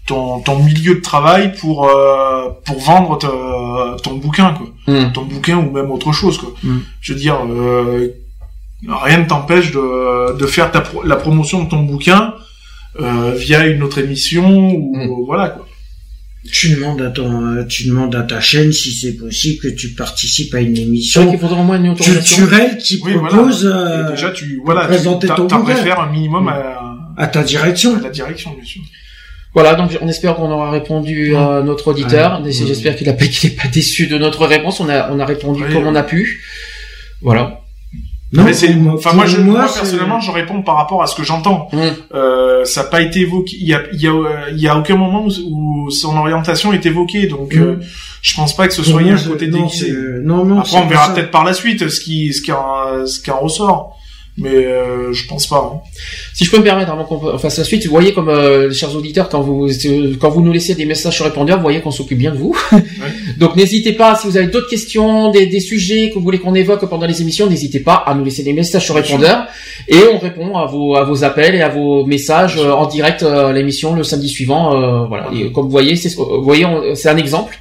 ton, 0.06 0.42
ton 0.42 0.60
milieu 0.60 0.96
de 0.96 1.00
travail 1.02 1.54
pour, 1.60 1.88
euh, 1.90 2.50
pour 2.66 2.78
vendre 2.80 3.18
ta- 3.18 3.98
ton 4.04 4.16
bouquin, 4.18 4.54
quoi. 4.54 4.68
Mm. 4.94 5.12
Ton 5.14 5.24
bouquin 5.26 5.58
ou 5.58 5.72
même 5.72 5.90
autre 5.90 6.12
chose, 6.12 6.38
quoi. 6.38 6.54
Mm. 6.64 6.78
Je 7.02 7.14
veux 7.14 7.20
dire, 7.20 7.38
euh, 7.50 8.10
rien 8.88 9.18
ne 9.20 9.26
t'empêche 9.26 9.72
de, 9.72 10.38
de 10.38 10.46
faire 10.46 10.72
ta 10.72 10.82
pro- 10.82 11.04
la 11.04 11.16
promotion 11.16 11.64
de 11.64 11.70
ton 11.70 11.82
bouquin 11.82 12.36
euh, 13.00 13.32
via 13.36 13.66
une 13.66 13.82
autre 13.84 13.98
émission 14.00 14.76
ou 14.76 15.26
voilà, 15.26 15.50
quoi. 15.50 15.66
Tu 16.50 16.70
demandes 16.76 17.02
à 17.02 17.10
ton, 17.12 17.46
euh, 17.58 17.64
tu 17.66 17.86
demandes 17.88 18.16
à 18.16 18.24
ta 18.24 18.40
chaîne 18.40 18.72
si 18.72 18.92
c'est 18.94 19.14
possible 19.14 19.62
que 19.62 19.68
tu 19.68 19.90
participes 19.90 20.54
à 20.56 20.60
une 20.60 20.78
émission 20.78 21.30
qu'il 21.30 21.40
faudrait 21.40 21.60
au 21.60 21.64
moins 21.64 21.78
une 21.78 21.90
autorisation. 21.90 22.38
culturelle 22.48 22.78
qui 22.78 23.00
Oui, 23.04 23.14
propose 23.14 23.66
voilà. 23.66 23.78
euh, 23.78 24.08
Et 24.08 24.12
déjà, 24.12 24.32
tu, 24.32 24.60
voilà, 24.66 24.82
tu 24.82 24.88
présenter 24.88 25.28
t'a- 25.28 25.36
ton 25.36 25.48
un 25.48 26.12
minimum 26.12 26.48
à, 26.48 26.98
à 27.18 27.28
ta 27.28 27.44
direction. 27.44 27.96
à 27.98 28.02
la 28.02 28.10
direction, 28.10 28.54
bien 28.56 28.66
sûr. 28.66 28.82
Voilà, 29.54 29.76
donc 29.76 29.96
on 30.02 30.08
espère 30.08 30.36
qu'on 30.36 30.50
aura 30.50 30.72
répondu 30.72 31.36
à 31.36 31.62
notre 31.62 31.90
auditeur. 31.90 32.42
Ouais. 32.42 32.52
J'espère 32.52 32.96
qu'il 32.96 33.08
a 33.10 33.14
pas 33.14 33.26
qu'il 33.28 33.52
est 33.52 33.56
pas 33.56 33.68
déçu 33.68 34.08
de 34.08 34.18
notre 34.18 34.46
réponse. 34.48 34.80
On 34.80 34.90
a 34.90 35.12
on 35.12 35.20
a 35.20 35.26
répondu 35.26 35.64
comme 35.72 35.86
on 35.88 35.96
a 35.96 36.04
pu. 36.04 36.42
Voilà. 37.22 37.61
Non, 38.34 38.44
mais 38.44 38.54
c'est, 38.54 38.74
enfin 38.94 39.12
moi, 39.14 39.26
je, 39.26 39.38
moi, 39.42 39.62
personnellement, 39.64 40.20
je 40.22 40.32
réponds 40.32 40.62
par 40.62 40.76
rapport 40.78 41.04
à 41.04 41.08
ce 41.08 41.16
que 41.16 41.24
j'entends. 41.24 41.68
Mm. 41.74 41.80
Euh, 42.14 42.64
ça 42.64 42.84
n'a 42.84 42.90
pas 42.90 43.02
été 43.02 43.20
évoqué. 43.22 43.58
Il 43.60 43.68
y 43.68 43.74
a, 43.74 43.82
il 43.92 44.02
y 44.02 44.08
a, 44.08 44.12
euh, 44.12 44.26
il 44.54 44.60
y 44.62 44.68
a 44.70 44.78
aucun 44.78 44.96
moment 44.96 45.26
où, 45.26 45.30
où 45.86 45.92
son 45.92 46.16
orientation 46.16 46.72
est 46.72 46.86
évoquée. 46.86 47.28
Donc, 47.28 47.54
Mm. 47.56 47.62
euh, 47.62 47.76
je 48.22 48.34
pense 48.36 48.56
pas 48.56 48.68
que 48.68 48.74
ce 48.74 48.84
soit 48.84 49.02
moi, 49.02 49.12
un 49.14 49.18
côté 49.18 49.48
non, 49.48 49.58
déguisé. 49.66 49.94
non, 50.24 50.46
non, 50.46 50.60
Après, 50.60 50.78
on 50.78 50.88
verra 50.88 51.14
peut-être 51.14 51.32
par 51.32 51.44
la 51.44 51.54
suite 51.54 51.90
ce 51.90 52.00
qui, 52.00 52.34
ce 52.34 52.42
qui 52.42 52.52
en, 52.54 53.06
ce 53.06 53.20
qui 53.20 53.32
en 53.32 53.40
ressort. 53.40 53.98
Mais 54.38 54.66
euh, 54.66 55.12
je 55.14 55.28
pense 55.28 55.46
pas. 55.48 55.58
Hein. 55.76 55.80
Si 56.34 56.46
je 56.46 56.52
peux 56.52 56.58
me 56.58 56.64
permettre, 56.64 56.92
avant 56.92 57.04
qu'on 57.04 57.38
fasse 57.38 57.58
la 57.58 57.64
suite, 57.64 57.84
vous 57.86 57.92
voyez 57.92 58.14
comme 58.14 58.30
euh, 58.30 58.72
chers 58.72 58.96
auditeurs, 58.96 59.28
quand 59.30 59.42
vous 59.42 59.70
quand 60.20 60.30
vous 60.30 60.42
nous 60.42 60.52
laissez 60.54 60.74
des 60.76 60.86
messages 60.86 61.16
sur 61.16 61.26
répondeur, 61.26 61.58
vous 61.58 61.64
voyez 61.64 61.82
qu'on 61.82 61.92
s'occupe 61.92 62.18
bien 62.18 62.32
de 62.32 62.38
vous. 62.38 62.56
Donc 63.38 63.56
n'hésitez 63.56 63.94
pas, 63.94 64.16
si 64.16 64.28
vous 64.28 64.38
avez 64.38 64.48
d'autres 64.48 64.70
questions, 64.70 65.32
des, 65.32 65.46
des 65.48 65.60
sujets 65.60 66.10
que 66.10 66.16
vous 66.16 66.22
voulez 66.22 66.40
qu'on 66.40 66.56
évoque 66.56 66.86
pendant 66.90 67.06
les 67.08 67.22
émissions, 67.22 67.48
n'hésitez 67.50 67.80
pas 67.82 67.96
à 67.96 68.14
nous 68.16 68.24
laisser 68.24 68.44
des 68.44 68.54
messages 68.54 68.86
sur 68.86 68.96
répondeur 68.96 69.46
et 69.88 70.00
on 70.14 70.18
répond 70.20 70.58
à 70.58 70.66
vos 70.66 70.96
à 70.96 71.04
vos 71.04 71.24
appels 71.24 71.56
et 71.56 71.62
à 71.62 71.70
vos 71.70 72.06
messages 72.06 72.58
euh, 72.58 72.72
en 72.72 72.86
direct 72.88 73.24
euh, 73.24 73.48
à 73.48 73.54
l'émission 73.54 73.94
le 73.94 74.04
samedi 74.04 74.30
suivant. 74.30 74.76
euh, 74.76 75.06
voilà. 75.08 75.28
Et 75.36 75.52
comme 75.52 75.66
vous 75.66 75.72
voyez, 75.72 75.96
c'est 75.96 76.10
ce 76.10 76.16
que- 76.16 76.22
vous 76.22 76.44
voyez, 76.44 76.66
c'est 76.96 77.10
un 77.10 77.18
exemple. 77.18 77.60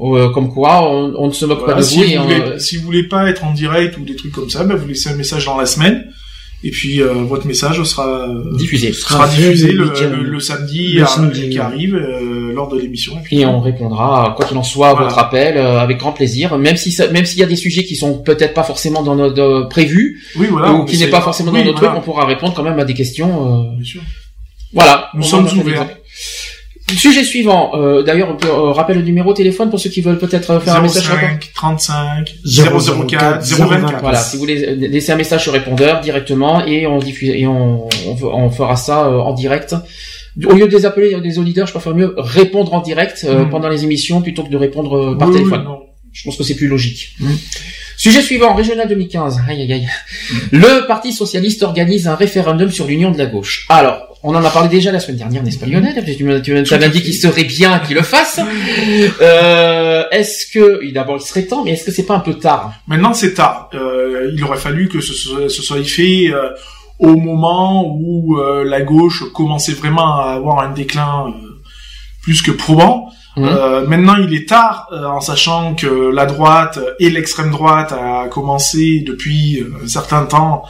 Euh, 0.00 0.30
comme 0.30 0.52
quoi, 0.52 0.88
on, 0.90 1.14
on 1.18 1.26
ne 1.28 1.32
se 1.32 1.44
moque 1.44 1.58
Voilà, 1.60 1.74
pas 1.74 1.80
de 1.80 1.86
si, 1.86 1.96
vous. 1.98 2.04
vous 2.04 2.10
et 2.10 2.18
on- 2.18 2.22
voulez, 2.24 2.58
si 2.58 2.76
vous 2.76 2.84
voulez 2.84 3.04
pas 3.08 3.28
être 3.28 3.44
en 3.44 3.52
direct 3.52 3.96
ou 3.98 4.04
des 4.04 4.16
trucs 4.16 4.32
comme 4.32 4.48
ça, 4.50 4.64
bah, 4.64 4.74
vous 4.74 4.88
laissez 4.88 5.10
un 5.10 5.14
message 5.16 5.44
dans 5.44 5.56
la 5.58 5.66
semaine. 5.66 6.06
Et 6.62 6.70
puis 6.70 7.00
euh, 7.00 7.14
votre 7.24 7.46
message 7.46 7.82
sera 7.84 8.28
euh, 8.28 8.54
Diffusé. 8.58 8.92
sera 8.92 9.14
Sera 9.14 9.28
diffusé 9.28 9.68
fait 9.68 9.72
le, 9.72 9.84
le 10.10 10.22
le- 10.24 10.40
samedi, 10.40 10.92
Le 10.92 11.04
à- 11.04 11.06
samedi, 11.06 11.48
qui 11.48 11.58
arrive 11.58 11.94
euh, 11.94 12.52
lors 12.52 12.68
de 12.68 12.78
l'émission. 12.78 13.14
Et 13.18 13.22
puis, 13.22 13.40
et 13.40 13.46
on 13.46 13.60
répondra 13.60 14.34
quoi 14.36 14.44
qu'il 14.44 14.58
en 14.58 14.62
soit 14.62 14.88
à 14.88 14.92
Voilà. 14.92 15.06
votre 15.06 15.18
appel 15.18 15.56
euh, 15.56 15.78
avec 15.80 15.96
grand 15.96 16.12
plaisir 16.12 16.58
même 16.58 16.76
si 16.76 16.92
ça- 16.92 17.08
même 17.08 17.24
s'il 17.24 17.38
y 17.38 17.42
a 17.42 17.46
des 17.46 17.56
sujets 17.56 17.84
qui 17.84 17.96
sont 17.96 18.18
peut-être 18.18 18.52
pas 18.52 18.62
forcément 18.62 19.02
dans 19.02 19.14
notre 19.16 19.40
euh, 19.40 19.64
prévus 19.68 20.20
oui, 20.36 20.48
voilà, 20.50 20.72
ou 20.74 20.84
qui 20.84 20.98
n'est 20.98 21.06
pas 21.06 21.22
forcément 21.22 21.50
oui, 21.50 21.60
dans 21.60 21.64
notre 21.68 21.78
voilà, 21.78 21.94
truc 21.94 22.02
on 22.02 22.10
pourra 22.12 22.26
répondre 22.26 22.52
quand 22.52 22.62
même 22.62 22.78
à 22.78 22.84
des 22.84 22.92
questions 22.94 23.30
euh, 23.70 23.76
bien 23.76 23.84
sûr. 23.86 24.02
voilà 24.74 25.08
Nous 25.14 25.22
sommes 25.22 25.46
ouverts. 25.58 25.86
Sujet 26.96 27.24
suivant, 27.24 27.72
euh, 27.74 28.02
d'ailleurs, 28.02 28.30
on 28.30 28.36
peut 28.36 28.48
euh, 28.48 28.72
rappeler 28.72 28.96
le 28.98 29.04
numéro 29.04 29.32
de 29.32 29.36
téléphone 29.36 29.70
pour 29.70 29.78
ceux 29.80 29.90
qui 29.90 30.00
veulent 30.00 30.18
peut-être 30.18 30.50
euh, 30.50 30.60
faire 30.60 30.76
un 30.76 30.80
message 30.82 31.04
sur 31.04 31.14
répondeur. 31.14 31.38
05 31.40 31.52
35 31.54 32.34
004, 32.44 33.06
004 33.06 33.42
024. 33.44 34.00
Voilà, 34.00 34.18
si 34.18 34.36
vous 34.36 34.40
voulez 34.42 34.64
euh, 34.64 34.74
laisser 34.74 35.12
un 35.12 35.16
message 35.16 35.42
sur 35.42 35.52
répondeur 35.52 36.00
directement 36.00 36.64
et 36.66 36.86
on 36.86 36.98
diffuse 36.98 37.30
et 37.30 37.46
on, 37.46 37.86
on, 38.06 38.16
on 38.22 38.50
fera 38.50 38.76
ça 38.76 39.06
euh, 39.06 39.18
en 39.18 39.32
direct. 39.32 39.74
Au 40.46 40.52
lieu 40.54 40.68
de 40.68 40.76
les 40.76 40.86
appeler 40.86 41.14
euh, 41.14 41.20
des 41.20 41.38
auditeurs, 41.38 41.66
je 41.66 41.72
préfère 41.72 41.94
mieux 41.94 42.14
répondre 42.16 42.72
en 42.74 42.80
direct 42.80 43.24
euh, 43.28 43.44
Mm. 43.44 43.50
pendant 43.50 43.68
les 43.68 43.84
émissions 43.84 44.22
plutôt 44.22 44.42
que 44.44 44.50
de 44.50 44.56
répondre 44.56 44.96
euh, 44.96 45.18
par 45.18 45.28
Oui, 45.28 45.34
oui, 45.34 45.40
téléphone. 45.42 45.64
non. 45.64 45.80
Je 46.12 46.24
pense 46.24 46.36
que 46.36 46.42
c'est 46.44 46.56
plus 46.56 46.66
logique. 46.68 47.10
Mm. 47.20 47.32
Sujet 47.96 48.22
suivant, 48.22 48.54
régional 48.54 48.88
2015. 48.88 49.40
Aïe, 49.48 49.60
aïe, 49.62 49.72
aïe. 49.72 49.88
Le 50.52 50.86
Parti 50.86 51.12
Socialiste 51.12 51.62
organise 51.62 52.08
un 52.08 52.14
référendum 52.14 52.70
sur 52.70 52.86
l'union 52.86 53.10
de 53.10 53.18
la 53.18 53.26
gauche. 53.26 53.66
Alors, 53.68 54.09
on 54.22 54.34
en 54.34 54.44
a 54.44 54.50
parlé 54.50 54.68
déjà 54.68 54.92
la 54.92 55.00
semaine 55.00 55.16
dernière, 55.18 55.42
n'est-ce 55.42 55.58
pas 55.58 55.66
Lionel 55.66 55.94
Tu 56.62 56.74
m'avais 56.74 56.88
dit 56.90 57.02
qu'il 57.02 57.14
serait 57.14 57.44
bien 57.44 57.78
qu'il 57.80 57.96
le 57.96 58.02
fasse. 58.02 58.38
Euh, 59.20 60.04
est-ce 60.10 60.46
que, 60.52 60.92
d'abord 60.92 61.16
il 61.18 61.26
serait 61.26 61.46
temps, 61.46 61.64
mais 61.64 61.72
est-ce 61.72 61.84
que 61.84 61.90
c'est 61.92 62.04
pas 62.06 62.16
un 62.16 62.20
peu 62.20 62.34
tard? 62.34 62.72
Maintenant, 62.86 63.14
c'est 63.14 63.34
tard. 63.34 63.70
Euh, 63.74 64.30
il 64.34 64.42
aurait 64.44 64.58
fallu 64.58 64.88
que 64.88 65.00
ce, 65.00 65.12
soit- 65.14 65.48
ce 65.48 65.62
soit 65.62 65.82
fait 65.84 66.28
euh, 66.32 66.50
au 66.98 67.16
moment 67.16 67.86
où 67.86 68.38
euh, 68.38 68.64
la 68.64 68.82
gauche 68.82 69.24
commençait 69.32 69.72
vraiment 69.72 70.20
à 70.20 70.32
avoir 70.32 70.60
un 70.60 70.70
déclin 70.72 71.26
euh, 71.28 71.60
plus 72.22 72.42
que 72.42 72.50
probant. 72.50 73.08
Euh, 73.38 73.86
maintenant, 73.86 74.16
il 74.16 74.34
est 74.34 74.46
tard, 74.46 74.88
en 74.92 75.20
sachant 75.20 75.74
que 75.74 75.86
la 76.12 76.26
droite 76.26 76.78
et 76.98 77.08
l'extrême 77.08 77.50
droite 77.50 77.92
a 77.92 78.28
commencé 78.28 79.02
depuis 79.06 79.64
un 79.82 79.88
certain 79.88 80.26
temps 80.26 80.64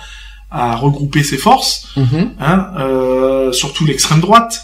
à 0.51 0.75
regrouper 0.77 1.23
ses 1.23 1.37
forces, 1.39 1.89
Mhm. 1.97 2.31
hein, 2.41 2.67
euh, 2.79 3.53
surtout 3.53 3.85
l'extrême 3.87 4.21
droite. 4.21 4.61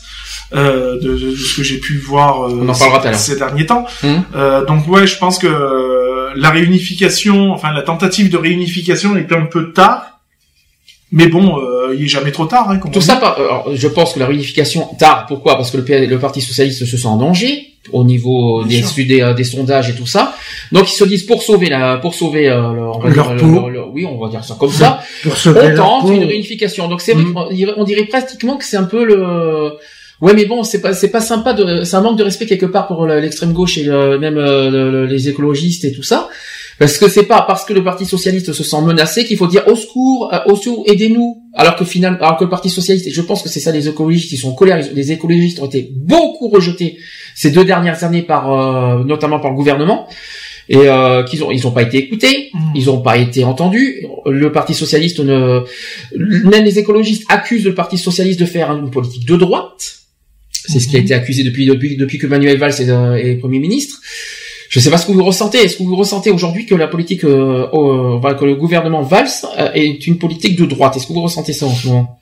euh, 0.55 1.01
de, 1.01 1.15
de- 1.17 1.31
de 1.33 1.35
ce 1.37 1.57
que 1.57 1.65
j'ai 1.65 1.79
pu 1.79 1.99
voir 1.99 2.45
euh, 2.47 2.51
ces 3.19 3.35
derniers 3.37 3.67
temps. 3.67 3.85
Euh, 4.37 4.65
donc 4.65 4.87
ouais, 4.87 5.05
je 5.05 5.19
pense 5.19 5.39
que 5.41 5.49
euh, 5.49 6.31
la 6.37 6.51
réunification, 6.51 7.51
enfin 7.53 7.73
la 7.73 7.83
tentative 7.83 8.31
de 8.31 8.37
réunification 8.37 9.17
est 9.17 9.33
un 9.33 9.47
peu 9.47 9.73
tard, 9.73 10.16
mais 11.13 11.29
bon, 11.29 11.59
euh, 11.59 11.95
il 11.97 12.05
est 12.05 12.09
jamais 12.09 12.33
trop 12.33 12.47
tard. 12.47 12.69
Hein, 12.71 12.79
comme 12.79 12.91
Tout 12.91 13.01
ça, 13.01 13.17
par- 13.17 13.39
alors, 13.39 13.71
je 13.75 13.89
pense 13.89 14.13
que 14.15 14.19
la 14.19 14.27
réunification 14.27 14.89
tard. 14.99 15.27
Pourquoi? 15.29 15.57
Parce 15.57 15.71
que 15.71 15.77
le, 15.79 16.07
le 16.07 16.19
Parti 16.19 16.41
socialiste 16.41 16.85
se 16.85 16.97
sent 16.97 17.07
en 17.07 17.17
danger 17.17 17.69
au 17.93 18.03
niveau 18.03 18.65
des, 18.65 18.83
des, 19.05 19.21
euh, 19.23 19.33
des 19.33 19.45
sondages 19.45 19.89
et 19.91 19.95
tout 19.95 20.07
ça. 20.07 20.35
Donc 20.73 20.91
ils 20.91 20.97
se 20.97 21.05
disent 21.05 21.23
pour 21.23 21.43
sauver 21.45 21.69
la, 21.69 21.99
pour 21.99 22.15
sauver 22.15 22.49
euh, 22.49 22.61
on 22.61 23.07
Leur 23.09 23.35
dire, 23.35 23.35
le- 23.35 23.41
peau. 23.41 23.69
le- 23.69 23.75
le- 23.75 23.85
oui, 23.87 24.05
on 24.05 24.19
va 24.19 24.29
dire 24.29 24.43
ça 24.45 24.57
comme 24.59 24.73
ça. 24.73 25.01
Pour 25.23 25.37
sauver 25.37 25.61
on 25.63 25.69
leur 25.69 25.77
tente 25.77 26.11
une 26.11 26.25
réunification. 26.25 26.89
Donc 26.89 27.01
c'est 27.01 27.15
Mm. 27.15 27.35
on 27.77 27.85
dirait 27.85 28.07
pratiquement 28.07 28.57
que 28.57 28.65
c'est 28.65 28.77
un 28.77 28.85
peu 28.85 29.05
le 29.05 29.75
Ouais, 30.23 30.33
mais 30.35 30.47
bon, 30.47 30.65
c'est 30.65 30.81
pas 30.81 30.95
c'est 30.95 31.11
pas 31.11 31.21
sympa 31.21 31.53
de 31.53 31.85
c'est 31.85 31.95
un 31.95 32.01
manque 32.01 32.17
de 32.19 32.25
respect 32.25 32.47
quelque 32.47 32.65
part 32.67 32.87
pour 32.89 33.05
le- 33.07 33.21
l'extrême 33.21 33.53
gauche 33.53 33.77
et 33.79 33.85
le- 33.85 34.19
même 34.19 34.39
euh, 34.39 34.71
le- 34.71 34.91
le- 34.91 35.07
les 35.07 35.29
écologistes 35.29 35.85
et 35.85 35.93
tout 35.93 36.03
ça. 36.03 36.29
Parce 36.79 36.99
que 36.99 37.09
c'est 37.09 37.23
pas 37.25 37.43
parce 37.43 37.65
que 37.65 37.73
le 37.73 37.83
Parti 37.83 38.05
socialiste 38.05 38.53
se 38.53 38.63
sent 38.63 38.81
menacé 38.83 39.25
qu'il 39.25 39.39
faut 39.39 39.47
dire 39.47 39.67
au 39.67 39.75
secours, 39.77 40.31
euh, 40.33 40.39
au 40.47 40.57
secours, 40.57 40.85
aidez-nous. 40.87 41.43
Alors 41.55 41.75
que 41.77 41.85
finalement, 41.87 42.19
alors 42.21 42.37
que 42.37 42.45
le 42.45 42.51
Parti 42.51 42.69
socialiste, 42.69 43.07
et 43.07 43.11
je 43.11 43.23
pense 43.23 43.43
que 43.43 43.49
c'est 43.49 43.61
ça 43.61 43.73
les 43.73 43.89
écologistes, 43.89 44.31
ils 44.33 44.37
sont 44.37 44.51
en 44.51 44.55
colère, 44.55 44.79
les 44.93 45.13
écologistes 45.13 45.59
ont 45.61 45.67
été 45.67 45.91
beaucoup 45.95 46.49
rejetés 46.49 46.99
ces 47.35 47.51
deux 47.51 47.65
dernières 47.65 48.05
années 48.05 48.23
par, 48.23 48.53
euh, 48.53 49.05
notamment 49.05 49.41
par 49.41 49.51
le 49.51 49.57
gouvernement, 49.57 50.07
et 50.69 50.77
euh, 50.77 51.23
qu'ils 51.23 51.43
ont, 51.45 51.51
ils 51.51 51.67
ont 51.67 51.71
pas 51.71 51.83
été 51.83 51.97
écoutés, 51.97 52.51
Mhm. 52.53 52.61
ils 52.75 52.91
ont 52.91 53.01
pas 53.01 53.17
été 53.17 53.45
entendus. 53.45 54.05
Le 54.27 54.53
Parti 54.53 54.75
socialiste 54.75 55.21
ne, 55.21 55.61
même 56.17 56.65
les 56.65 56.79
écologistes 56.79 57.25
accusent 57.29 57.65
le 57.65 57.75
Parti 57.75 57.97
socialiste 57.97 58.41
de 58.41 58.47
faire 58.47 58.71
une 58.73 58.91
politique 58.91 59.27
de 59.27 59.37
droite. 59.37 60.01
C'est 60.69 60.81
ce 60.81 60.89
qui 60.89 60.97
a 60.97 60.99
été 60.99 61.15
accusé 61.15 61.45
depuis 61.45 61.65
depuis 61.67 61.97
depuis 61.97 62.19
que 62.19 62.27
Manuel 62.27 62.59
Valls 62.59 62.75
est, 62.81 62.89
euh, 62.91 63.15
est 63.15 63.37
premier 63.37 63.61
ministre. 63.61 64.01
Je 64.69 64.81
sais 64.81 64.91
pas 64.91 64.99
ce 64.99 65.07
que 65.07 65.13
vous 65.13 65.25
ressentez. 65.25 65.59
Est-ce 65.59 65.77
que 65.77 65.83
vous 65.83 65.97
ressentez 65.97 66.31
aujourd'hui 66.31 66.67
que 66.67 66.75
la 66.75 66.89
politique, 66.89 67.25
euh, 67.25 67.67
euh, 67.73 68.35
que 68.35 68.45
le 68.45 68.57
gouvernement 68.57 69.03
Valls 69.03 69.29
euh, 69.59 69.71
est 69.75 70.07
une 70.07 70.19
politique 70.19 70.59
de 70.59 70.67
droite? 70.67 70.97
Est-ce 70.97 71.07
que 71.07 71.13
vous 71.13 71.23
ressentez 71.23 71.53
ça 71.53 71.67
en 71.67 71.75
ce 71.75 71.89
moment? 71.89 72.19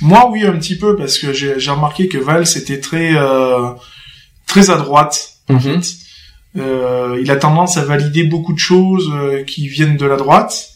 Moi, 0.00 0.28
oui, 0.30 0.44
un 0.44 0.52
petit 0.52 0.76
peu, 0.76 0.96
parce 0.96 1.18
que 1.18 1.32
j'ai 1.32 1.70
remarqué 1.70 2.08
que 2.08 2.18
Valls 2.18 2.46
était 2.56 2.80
très 2.80 3.16
euh, 3.16 3.70
très 4.46 4.70
à 4.70 4.76
droite. 4.76 5.30
Mhm. 5.48 5.80
Euh, 6.58 7.18
il 7.20 7.30
a 7.30 7.36
tendance 7.36 7.76
à 7.76 7.84
valider 7.84 8.24
beaucoup 8.24 8.52
de 8.52 8.58
choses 8.58 9.10
qui 9.46 9.68
viennent 9.68 9.96
de 9.96 10.06
la 10.06 10.16
droite, 10.16 10.70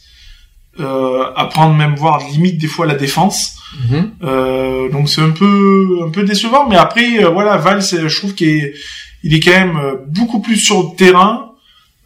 euh, 0.78 1.24
à 1.36 1.46
prendre 1.46 1.74
même 1.74 1.94
voire 1.96 2.20
limite 2.30 2.58
des 2.58 2.66
fois 2.66 2.86
la 2.86 2.94
défense. 2.94 3.56
Mhm. 3.90 4.90
Donc 4.90 5.08
c'est 5.08 5.22
un 5.22 5.30
peu 5.30 6.00
un 6.06 6.10
peu 6.10 6.24
décevant, 6.24 6.66
mais 6.68 6.76
après 6.76 7.22
voilà 7.24 7.56
Valls, 7.56 7.82
je 7.82 8.16
trouve 8.16 8.34
qu'il 8.34 8.48
est, 8.48 8.74
il 9.22 9.34
est 9.34 9.40
quand 9.40 9.50
même 9.52 9.76
euh, 9.76 9.94
beaucoup 10.08 10.40
plus 10.40 10.56
sur 10.56 10.82
le 10.82 10.96
terrain 10.96 11.52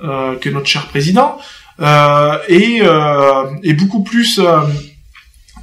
euh, 0.02 0.36
que 0.36 0.48
notre 0.50 0.66
cher 0.66 0.86
président 0.88 1.38
euh, 1.80 2.36
et 2.48 2.78
euh, 2.82 3.44
et 3.62 3.72
beaucoup 3.74 4.02
plus 4.02 4.38
euh, 4.38 4.60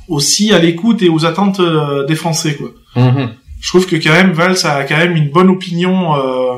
aussi 0.08 0.54
à 0.54 0.60
l'écoute 0.60 1.02
et 1.02 1.10
aux 1.10 1.26
attentes 1.26 1.60
euh, 1.60 2.06
des 2.06 2.16
Français 2.16 2.56
quoi. 2.56 2.72
Mhm. 2.96 3.30
Je 3.60 3.68
trouve 3.70 3.86
que 3.86 3.96
quand 3.96 4.12
même 4.12 4.32
Valls 4.32 4.58
a 4.66 4.84
quand 4.86 4.98
même 4.98 5.16
une 5.16 5.30
bonne 5.30 5.50
opinion, 5.50 6.16
euh, 6.16 6.54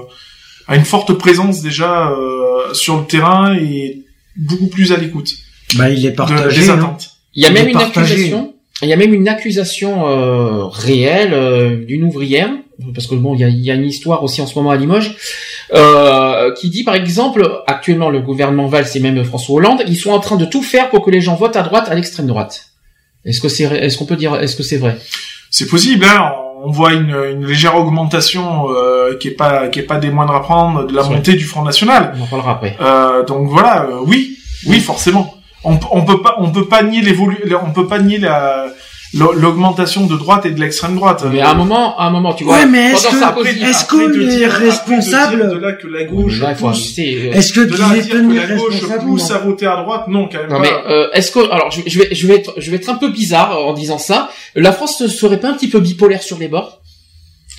a 0.67 0.75
une 0.77 0.85
forte 0.85 1.11
présence 1.13 1.61
déjà 1.61 2.09
euh, 2.09 2.73
sur 2.73 2.97
le 2.97 3.05
terrain 3.05 3.53
et 3.55 4.03
beaucoup 4.37 4.67
plus 4.67 4.93
à 4.93 4.97
l'écoute 4.97 5.33
Bah, 5.75 5.89
il 5.89 6.05
est 6.05 6.11
de- 6.11 6.15
partagé. 6.15 6.61
des 6.61 6.69
hein. 6.69 6.75
attentes. 6.79 7.09
Il 7.35 7.43
y 7.43 7.45
a 7.45 7.49
Il 7.49 7.53
même 7.55 7.67
une 7.67 7.73
partagé. 7.73 8.13
accusation. 8.13 8.53
Il 8.81 8.87
y 8.87 8.93
a 8.93 8.95
même 8.95 9.13
une 9.13 9.27
accusation 9.27 10.07
euh, 10.07 10.65
réelle 10.65 11.33
euh, 11.33 11.83
d'une 11.85 12.03
ouvrière, 12.03 12.49
parce 12.93 13.07
que 13.07 13.15
bon, 13.15 13.33
il 13.35 13.41
y 13.41 13.43
a, 13.43 13.49
il 13.49 13.59
y 13.63 13.71
a 13.71 13.75
une 13.75 13.85
histoire 13.85 14.23
aussi 14.23 14.41
en 14.41 14.47
ce 14.47 14.55
moment 14.55 14.71
à 14.71 14.75
Limoges, 14.75 15.15
euh, 15.73 16.51
qui 16.53 16.69
dit 16.69 16.83
par 16.83 16.95
exemple, 16.95 17.61
actuellement 17.67 18.09
le 18.09 18.21
gouvernement 18.21 18.67
Valls 18.67 18.87
et 18.95 18.99
même 18.99 19.23
François 19.23 19.55
Hollande, 19.55 19.83
ils 19.87 19.95
sont 19.97 20.11
en 20.11 20.19
train 20.19 20.37
de 20.37 20.45
tout 20.45 20.63
faire 20.63 20.89
pour 20.89 21.03
que 21.03 21.11
les 21.11 21.21
gens 21.21 21.35
votent 21.35 21.55
à 21.55 21.63
droite, 21.63 21.87
à 21.89 21.95
l'extrême 21.95 22.27
droite. 22.27 22.67
Est-ce 23.25 23.39
que 23.41 23.49
c'est, 23.49 23.63
est-ce 23.63 23.97
qu'on 23.97 24.05
peut 24.05 24.15
dire, 24.17 24.35
est-ce 24.35 24.55
que 24.55 24.63
c'est 24.63 24.77
vrai? 24.77 24.97
C'est 25.49 25.67
possible, 25.67 26.05
hein. 26.05 26.33
On 26.65 26.71
voit 26.71 26.93
une, 26.93 27.13
une 27.13 27.45
légère 27.45 27.75
augmentation 27.75 28.69
euh, 28.69 29.17
qui 29.17 29.27
est 29.27 29.31
pas 29.31 29.67
qui 29.67 29.79
est 29.79 29.83
pas 29.83 29.97
des 29.97 30.09
moindres 30.09 30.33
à 30.33 30.41
prendre 30.41 30.87
de 30.87 30.95
la 30.95 31.01
vrai. 31.01 31.15
montée 31.15 31.33
du 31.33 31.43
Front 31.43 31.63
National. 31.63 32.13
On 32.17 32.23
en 32.23 32.25
parlera 32.25 32.51
après. 32.53 32.77
Euh, 32.79 33.25
donc 33.25 33.49
voilà, 33.49 33.83
euh, 33.83 33.99
oui, 34.05 34.37
oui, 34.67 34.79
forcément. 34.79 35.35
On, 35.65 35.77
on 35.91 36.05
peut 36.05 36.21
pas 36.21 36.35
on 36.39 36.51
peut 36.51 36.67
pas 36.67 36.81
nier 36.81 37.01
l'évolu 37.01 37.37
on 37.65 37.71
peut 37.71 37.87
pas 37.87 37.99
nier 37.99 38.17
la 38.17 38.67
l'augmentation 39.13 40.05
de 40.07 40.15
droite 40.17 40.45
et 40.45 40.51
de 40.51 40.59
l'extrême 40.59 40.95
droite. 40.95 41.23
Mais 41.31 41.41
à 41.41 41.51
un 41.51 41.53
moment, 41.53 41.97
à 41.99 42.05
un 42.05 42.09
moment, 42.09 42.33
tu 42.33 42.43
vois, 42.43 42.55
Ouais, 42.57 42.65
mais 42.65 42.91
est-ce 42.91 43.07
que- 43.07 43.19
Sarkozy, 43.19 43.49
est-ce 43.63 43.85
que 43.85 43.95
les 44.17 44.47
responsables- 44.47 45.49
de 45.51 45.57
là 45.57 45.71
que 45.73 45.87
la 45.87 46.03
gauche 46.05 46.39
pousse- 46.55 46.97
Est-ce 47.33 47.53
que 47.53 47.61
de 47.61 47.75
là 47.77 47.89
dire 47.93 48.09
que 48.09 48.17
la 48.35 48.55
gauche 48.55 48.81
pousse 49.05 49.31
à 49.31 49.37
voter 49.39 49.65
à 49.67 49.75
droite, 49.83 50.07
non, 50.07 50.27
quand 50.31 50.39
même 50.39 50.49
Non 50.49 50.55
pas. 50.57 50.61
mais 50.61 50.71
euh, 50.91 51.07
est-ce 51.13 51.31
que 51.31 51.39
alors 51.51 51.69
je, 51.71 51.81
je 51.85 51.99
vais 51.99 52.09
je 52.13 52.27
vais 52.27 52.35
être 52.35 52.53
je 52.57 52.71
vais 52.71 52.77
être 52.77 52.89
un 52.89 52.95
peu 52.95 53.09
bizarre 53.09 53.57
en 53.65 53.73
disant 53.73 53.97
ça. 53.97 54.29
La 54.55 54.71
France 54.71 54.99
ne 55.01 55.07
serait 55.07 55.39
pas 55.39 55.49
un 55.49 55.53
petit 55.53 55.69
peu 55.69 55.79
bipolaire 55.79 56.23
sur 56.23 56.37
les 56.39 56.47
bords? 56.47 56.79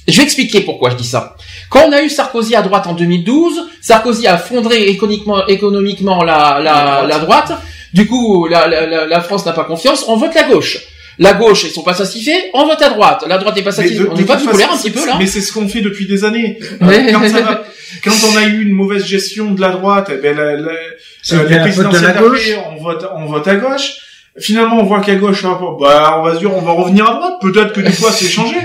Je 0.07 0.17
vais 0.19 0.25
expliquer 0.25 0.61
pourquoi 0.61 0.91
je 0.91 0.97
dis 0.97 1.07
ça. 1.07 1.35
Quand 1.71 1.81
on 1.89 1.93
a 1.93 2.03
eu 2.03 2.11
Sarkozy 2.11 2.55
à 2.55 2.63
droite 2.63 2.87
en 2.87 2.93
2012, 2.93 3.55
Sarkozy 3.81 4.27
a 4.27 4.37
fondré 4.37 4.85
économiquement 4.89 5.47
économiquement 5.47 6.23
la 6.25 6.61
la, 6.63 7.07
la 7.09 7.19
droite. 7.21 7.53
Du 7.95 8.07
coup, 8.07 8.47
la, 8.49 8.67
la, 8.67 8.87
la- 8.87 9.07
la 9.07 9.21
France 9.21 9.47
n'a 9.47 9.53
pas 9.53 9.65
confiance. 9.65 10.05
On 10.09 10.17
vote 10.17 10.35
la 10.35 10.43
gauche. 10.43 10.79
La 11.19 11.35
gauche, 11.35 11.65
ils 11.65 11.71
sont 11.71 11.83
pas 11.83 11.95
satisfaits. 11.95 12.51
On 12.55 12.67
vote 12.67 12.81
à 12.83 12.91
droite. 12.91 13.25
La 13.29 13.39
droite 13.39 13.57
est 13.57 13.63
pas 13.63 13.73
satisfaite. 13.73 14.07
On 14.11 14.15
n'est 14.17 14.25
pas 14.25 14.37
bipolaire 14.37 14.73
un 14.73 14.77
petit 14.77 14.91
peu 14.91 15.07
là 15.07 15.17
Mais 15.19 15.27
c'est 15.27 15.41
ce 15.41 15.53
qu'on 15.53 15.69
fait 15.69 15.81
depuis 15.81 16.07
des 16.07 16.25
années. 16.25 16.59
Euh, 16.83 16.87
Ouais. 16.87 17.07
quand, 17.13 17.29
ça 17.29 17.41
va- 17.43 17.65
quand 18.03 18.13
on 18.33 18.37
a 18.37 18.45
eu 18.45 18.63
une 18.63 18.73
mauvaise 18.73 19.05
gestion 19.07 19.53
de 19.53 19.61
la 19.61 19.71
droite, 19.71 20.11
eh 20.13 20.17
ben 20.17 20.37
la, 20.37 20.57
la, 20.57 20.73
euh, 20.73 21.49
la 21.49 21.59
d'après, 22.01 22.59
on 22.71 22.83
vote, 22.83 23.07
on 23.17 23.27
vote 23.27 23.47
à 23.49 23.57
gauche. 23.57 23.93
Finalement, 24.41 24.81
on 24.81 24.85
voit 24.85 25.01
qu'à 25.01 25.15
gauche. 25.15 25.45
Bah, 25.45 26.17
on 26.19 26.23
va 26.25 26.35
se 26.35 26.39
dire, 26.41 26.53
on 26.53 26.61
va 26.61 26.73
revenir 26.73 27.09
à 27.09 27.15
droite. 27.15 27.35
Peut-être 27.41 27.73
que 27.73 27.81
des 27.81 27.93
fois, 27.93 28.11
c'est 28.11 28.27
changé. 28.29 28.57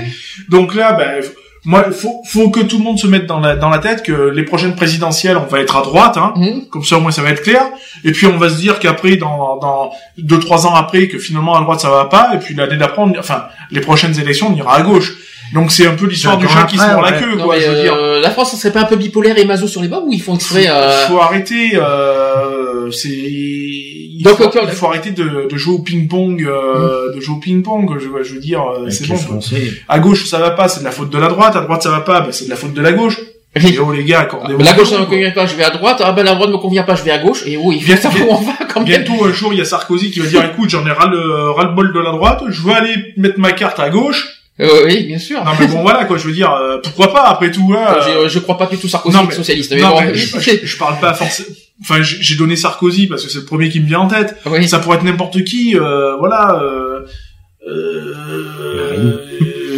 Donc 0.48 0.74
là, 0.74 0.92
ben, 0.94 1.22
moi, 1.64 1.84
faut, 1.92 2.22
faut 2.26 2.48
que 2.50 2.60
tout 2.60 2.78
le 2.78 2.84
monde 2.84 2.98
se 2.98 3.06
mette 3.06 3.26
dans 3.26 3.38
la, 3.40 3.54
dans 3.54 3.68
la 3.68 3.78
tête 3.78 4.02
que 4.02 4.30
les 4.30 4.44
prochaines 4.44 4.74
présidentielles, 4.74 5.36
on 5.36 5.44
va 5.46 5.60
être 5.60 5.76
à 5.76 5.82
droite, 5.82 6.16
hein. 6.16 6.32
Mhm. 6.36 6.68
Comme 6.70 6.84
ça, 6.84 6.96
au 6.96 7.00
moins, 7.00 7.10
ça 7.10 7.22
va 7.22 7.30
être 7.30 7.42
clair. 7.42 7.62
Et 8.04 8.12
puis, 8.12 8.26
on 8.26 8.38
va 8.38 8.48
se 8.48 8.56
dire 8.56 8.78
qu'après, 8.78 9.16
dans, 9.16 9.58
dans 9.58 9.90
deux, 10.16 10.38
trois 10.38 10.66
ans 10.66 10.74
après, 10.74 11.08
que 11.08 11.18
finalement, 11.18 11.56
à 11.56 11.60
droite, 11.60 11.80
ça 11.80 11.90
va 11.90 12.06
pas. 12.06 12.30
Et 12.34 12.38
puis, 12.38 12.54
l'année 12.54 12.76
d'après, 12.76 13.02
on- 13.02 13.12
enfin, 13.18 13.44
les 13.70 13.80
prochaines 13.80 14.18
élections, 14.18 14.48
on 14.50 14.56
ira 14.56 14.74
à 14.76 14.82
gauche. 14.82 15.12
Donc, 15.52 15.72
c'est 15.72 15.86
un 15.86 15.94
peu 15.94 16.06
l'histoire 16.06 16.36
du 16.38 16.46
chat 16.48 16.64
qui 16.64 16.78
se 16.78 16.86
mord 16.86 17.02
la 17.02 17.12
queue, 17.12 17.34
Non, 17.36 17.44
quoi, 17.44 17.58
je 17.58 17.68
veux 17.68 17.82
dire. 17.82 17.94
euh, 17.94 18.20
la 18.20 18.30
France, 18.30 18.52
ce 18.52 18.56
serait 18.56 18.72
pas 18.72 18.80
un 18.82 18.84
peu 18.84 18.96
bipolaire 18.96 19.36
et 19.38 19.44
maso 19.44 19.66
sur 19.66 19.82
les 19.82 19.88
bords 19.88 20.04
ou 20.06 20.12
ils 20.12 20.20
font 20.22 20.34
exprès 20.36 20.66
euh, 20.68 21.04
Il 21.06 21.10
faut 21.12 21.20
arrêter, 21.20 21.70
euh, 21.74 22.90
c'est, 22.90 23.08
il, 23.08 24.20
Donc, 24.22 24.36
faut, 24.36 24.44
ok, 24.44 24.58
il 24.62 24.68
faut 24.70 24.86
arrêter 24.86 25.10
de, 25.10 25.48
de 25.50 25.56
jouer 25.56 25.74
au 25.74 25.78
ping-pong, 25.80 26.42
euh, 26.46 27.14
de 27.14 27.20
jouer 27.20 27.36
au 27.36 27.38
ping-pong, 27.40 27.98
je, 27.98 28.22
je 28.22 28.34
veux 28.34 28.40
dire, 28.40 28.62
euh, 28.62 28.88
c'est 28.90 29.08
bon. 29.08 29.16
À 29.88 29.98
gauche, 29.98 30.26
ça 30.28 30.38
va 30.38 30.50
pas, 30.50 30.68
c'est 30.68 30.80
de 30.80 30.84
la 30.84 30.90
faute 30.92 31.10
de 31.10 31.18
la 31.18 31.28
droite, 31.28 31.56
à 31.56 31.60
droite, 31.60 31.82
ça 31.82 31.90
va 31.90 32.00
pas, 32.00 32.20
ben, 32.20 32.32
c'est 32.32 32.44
de 32.46 32.50
la 32.50 32.56
faute 32.56 32.72
de 32.74 32.80
la 32.82 32.92
gauche. 32.92 33.18
Et 33.56 33.80
oh, 33.80 33.90
les 33.92 34.04
gars, 34.04 34.20
accordez-vous. 34.20 34.62
La 34.62 34.74
gauche 34.74 34.90
ça 34.90 34.98
me 35.00 35.06
convient 35.06 35.32
pas, 35.32 35.44
je 35.44 35.56
vais 35.56 35.64
à 35.64 35.70
droite. 35.70 36.00
Ah 36.04 36.12
ben 36.12 36.24
la 36.24 36.36
droite 36.36 36.50
me 36.50 36.58
convient 36.58 36.84
pas, 36.84 36.94
je 36.94 37.02
vais 37.02 37.10
à 37.10 37.18
gauche. 37.18 37.42
Et 37.46 37.56
oui, 37.56 37.78
il 37.80 37.84
Bien- 37.84 37.96
faut 37.96 38.02
savoir 38.12 38.28
où 38.28 38.32
on 38.34 38.36
va 38.46 38.52
quand 38.72 38.78
même. 38.80 38.84
Bientôt, 38.88 39.24
un 39.24 39.32
jour, 39.32 39.52
il 39.52 39.58
y 39.58 39.60
a 39.60 39.64
Sarkozy 39.64 40.12
qui 40.12 40.20
va 40.20 40.26
dire, 40.28 40.44
écoute, 40.44 40.70
j'en 40.70 40.86
ai 40.86 40.92
ras 40.92 41.08
le, 41.10 41.50
ras 41.50 41.64
le 41.64 41.74
bol 41.74 41.92
de 41.92 41.98
la 41.98 42.12
droite, 42.12 42.44
je 42.48 42.62
veux 42.62 42.72
aller 42.72 42.94
mettre 43.16 43.40
ma 43.40 43.50
carte 43.50 43.80
à 43.80 43.90
gauche. 43.90 44.39
Euh, 44.60 44.84
oui, 44.86 45.04
bien 45.04 45.18
sûr. 45.18 45.42
Non, 45.44 45.52
mais 45.58 45.66
bon, 45.68 45.82
voilà, 45.82 46.04
quoi, 46.04 46.18
je 46.18 46.26
veux 46.26 46.32
dire, 46.32 46.52
euh, 46.52 46.78
pourquoi 46.82 47.12
pas, 47.12 47.22
après 47.28 47.50
tout, 47.50 47.72
hein, 47.76 47.94
euh, 48.08 48.24
Je, 48.24 48.28
je 48.34 48.38
crois 48.40 48.58
pas 48.58 48.66
du 48.66 48.76
tout 48.76 48.88
Sarkozy 48.88 49.16
non, 49.16 49.24
mais- 49.28 49.34
socialiste. 49.34 49.72
Mais 49.74 49.80
non, 49.80 49.90
bon, 49.90 50.00
mais 50.02 50.14
je, 50.14 50.38
je- 50.38 50.66
je 50.66 50.76
parle 50.76 50.98
pas 51.00 51.14
forcément. 51.14 51.48
Enfin, 51.82 52.02
j'ai 52.02 52.18
j'ai 52.20 52.34
donné 52.36 52.56
Sarkozy 52.56 53.06
parce 53.06 53.24
que 53.24 53.30
c'est 53.30 53.38
le 53.38 53.44
premier 53.46 53.70
qui 53.70 53.80
me 53.80 53.86
vient 53.86 54.00
en 54.00 54.08
tête. 54.08 54.36
oui. 54.46 54.68
Ça 54.68 54.80
pourrait 54.80 54.98
être 54.98 55.04
n'importe 55.04 55.42
qui, 55.44 55.76
euh, 55.78 56.16
voilà. 56.18 56.60
Euh, 56.62 57.06
euh, 57.68 59.16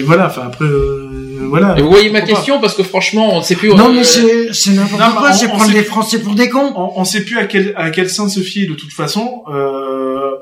voilà, 0.05 0.27
enfin 0.27 0.43
après, 0.47 0.65
euh, 0.65 1.47
voilà. 1.49 1.77
Et 1.78 1.83
vous 1.83 1.91
voyez 1.91 2.11
ma 2.11 2.23
question 2.23 2.61
parce 2.61 2.75
que 2.75 2.83
franchement, 2.83 3.35
on 3.35 3.39
ne 3.39 3.43
sait 3.44 3.55
plus. 3.57 3.69
Non, 3.75 3.91
euh, 3.91 3.93
mais 3.93 4.05
c'est, 4.05 4.52
c'est 4.52 4.73
n'importe 4.73 5.01
Non, 5.01 5.09
mais 5.11 5.17
quoi, 5.20 5.33
c'est 5.33 5.49
prendre 5.49 5.73
les 5.73 5.83
Français 5.85 6.19
pour 6.20 6.35
des 6.35 6.49
cons. 6.49 6.73
on, 6.77 7.01
on 7.01 7.05
sait 7.05 7.25
plus 7.25 7.39
à 7.39 7.47
quel 7.47 7.73
à 7.77 7.91
quel 7.91 8.09
sein 8.11 8.28
se 8.28 8.41
fier 8.41 8.67
de 8.67 8.75
toute 8.75 8.93
façon. 8.93 9.43
Euh, 9.52 10.33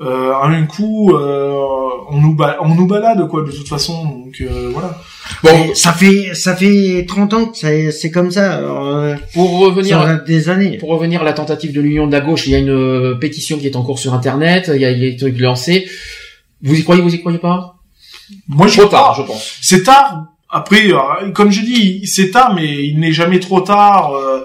euh, 0.00 0.32
à 0.32 0.46
un 0.48 0.66
coup, 0.66 1.14
euh, 1.14 1.52
on 2.10 2.20
nous 2.20 2.34
ba- 2.34 2.58
on 2.60 2.74
nous 2.74 2.86
balade 2.86 3.26
quoi 3.28 3.42
de 3.44 3.50
toute 3.50 3.68
façon. 3.68 4.04
Donc 4.04 4.36
euh, 4.40 4.70
voilà. 4.72 4.98
Bon, 5.42 5.74
ça 5.74 5.92
fait, 5.92 6.34
ça 6.34 6.54
fait 6.54 7.04
30 7.08 7.32
ans 7.34 7.46
que 7.46 7.90
c'est 7.90 8.10
comme 8.10 8.30
ça. 8.30 8.56
alors, 8.58 8.86
euh, 8.86 9.14
Pour 9.34 9.58
revenir, 9.58 10.00
ça 10.02 10.14
des 10.16 10.48
années. 10.48 10.78
pour 10.78 10.90
revenir 10.90 11.22
à 11.22 11.24
la 11.24 11.32
tentative 11.32 11.72
de 11.72 11.80
l'union 11.80 12.06
de 12.06 12.12
la 12.12 12.20
gauche, 12.20 12.46
il 12.46 12.52
y 12.52 12.54
a 12.54 12.58
une 12.58 12.70
euh, 12.70 13.14
pétition 13.16 13.58
qui 13.58 13.66
est 13.66 13.74
en 13.76 13.82
cours 13.82 13.98
sur 13.98 14.14
Internet. 14.14 14.70
Il 14.74 14.80
y 14.80 14.84
a, 14.84 14.90
il 14.90 15.02
y 15.02 15.06
a 15.06 15.10
des 15.10 15.16
trucs 15.16 15.38
lancés. 15.40 15.88
Vous 16.62 16.74
y 16.78 16.82
croyez, 16.84 17.02
vous 17.02 17.14
y 17.14 17.20
croyez 17.20 17.38
pas? 17.38 17.76
Moi, 18.48 18.66
je 18.66 18.80
Trop 18.80 18.88
tard, 18.88 19.14
je 19.14 19.22
pense. 19.22 19.58
C'est 19.62 19.82
tard. 19.82 20.24
Après, 20.48 20.92
euh, 20.92 21.30
comme 21.32 21.50
je 21.50 21.60
dis, 21.62 22.06
c'est 22.06 22.30
tard, 22.30 22.54
mais 22.54 22.84
il 22.86 23.00
n'est 23.00 23.12
jamais 23.12 23.40
trop 23.40 23.60
tard. 23.60 24.12
euh, 24.14 24.44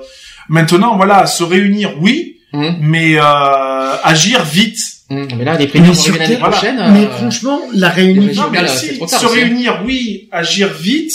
maintenant, 0.50 0.96
voilà, 0.98 1.26
se 1.26 1.44
réunir, 1.44 1.94
oui, 2.00 2.38
Hum, 2.54 2.76
mais 2.82 3.16
euh, 3.18 3.96
agir 4.04 4.44
vite. 4.44 4.78
Hum. 5.12 5.28
Mais 5.38 5.46
là, 5.46 5.58
les 5.58 5.68
primaires 5.68 5.92
vont 5.94 6.14
l'année 6.14 6.26
quel- 6.28 6.40
prochaine. 6.40 6.78
Mais 6.94 7.06
euh, 7.06 7.10
franchement, 7.10 7.60
la 7.74 7.90
réunion, 7.90 8.26
régions- 8.28 8.44
Non, 8.44 8.50
mais 8.52 8.58
Génial, 8.60 8.78
si, 8.78 8.86
c'est 8.88 8.94
trop 8.98 9.06
tard 9.06 9.20
se 9.20 9.26
aussi, 9.28 9.36
réunir, 9.42 9.82
oui, 9.86 10.28
agir 10.32 10.70
vite, 10.74 11.12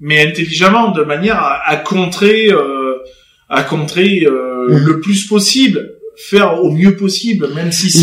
mais 0.00 0.26
intelligemment, 0.28 0.90
de 0.90 1.02
manière 1.02 1.38
à, 1.38 1.68
à 1.68 1.76
contrer, 1.76 2.50
euh, 2.50 2.96
à 3.48 3.62
contrer 3.62 4.24
euh, 4.26 4.68
Mhm. 4.68 4.84
le 4.86 5.00
plus 5.00 5.26
possible, 5.26 5.92
faire 6.16 6.62
au 6.62 6.70
mieux 6.70 6.96
possible, 6.96 7.48
même 7.54 7.72
si 7.72 7.90
c'est 7.90 8.00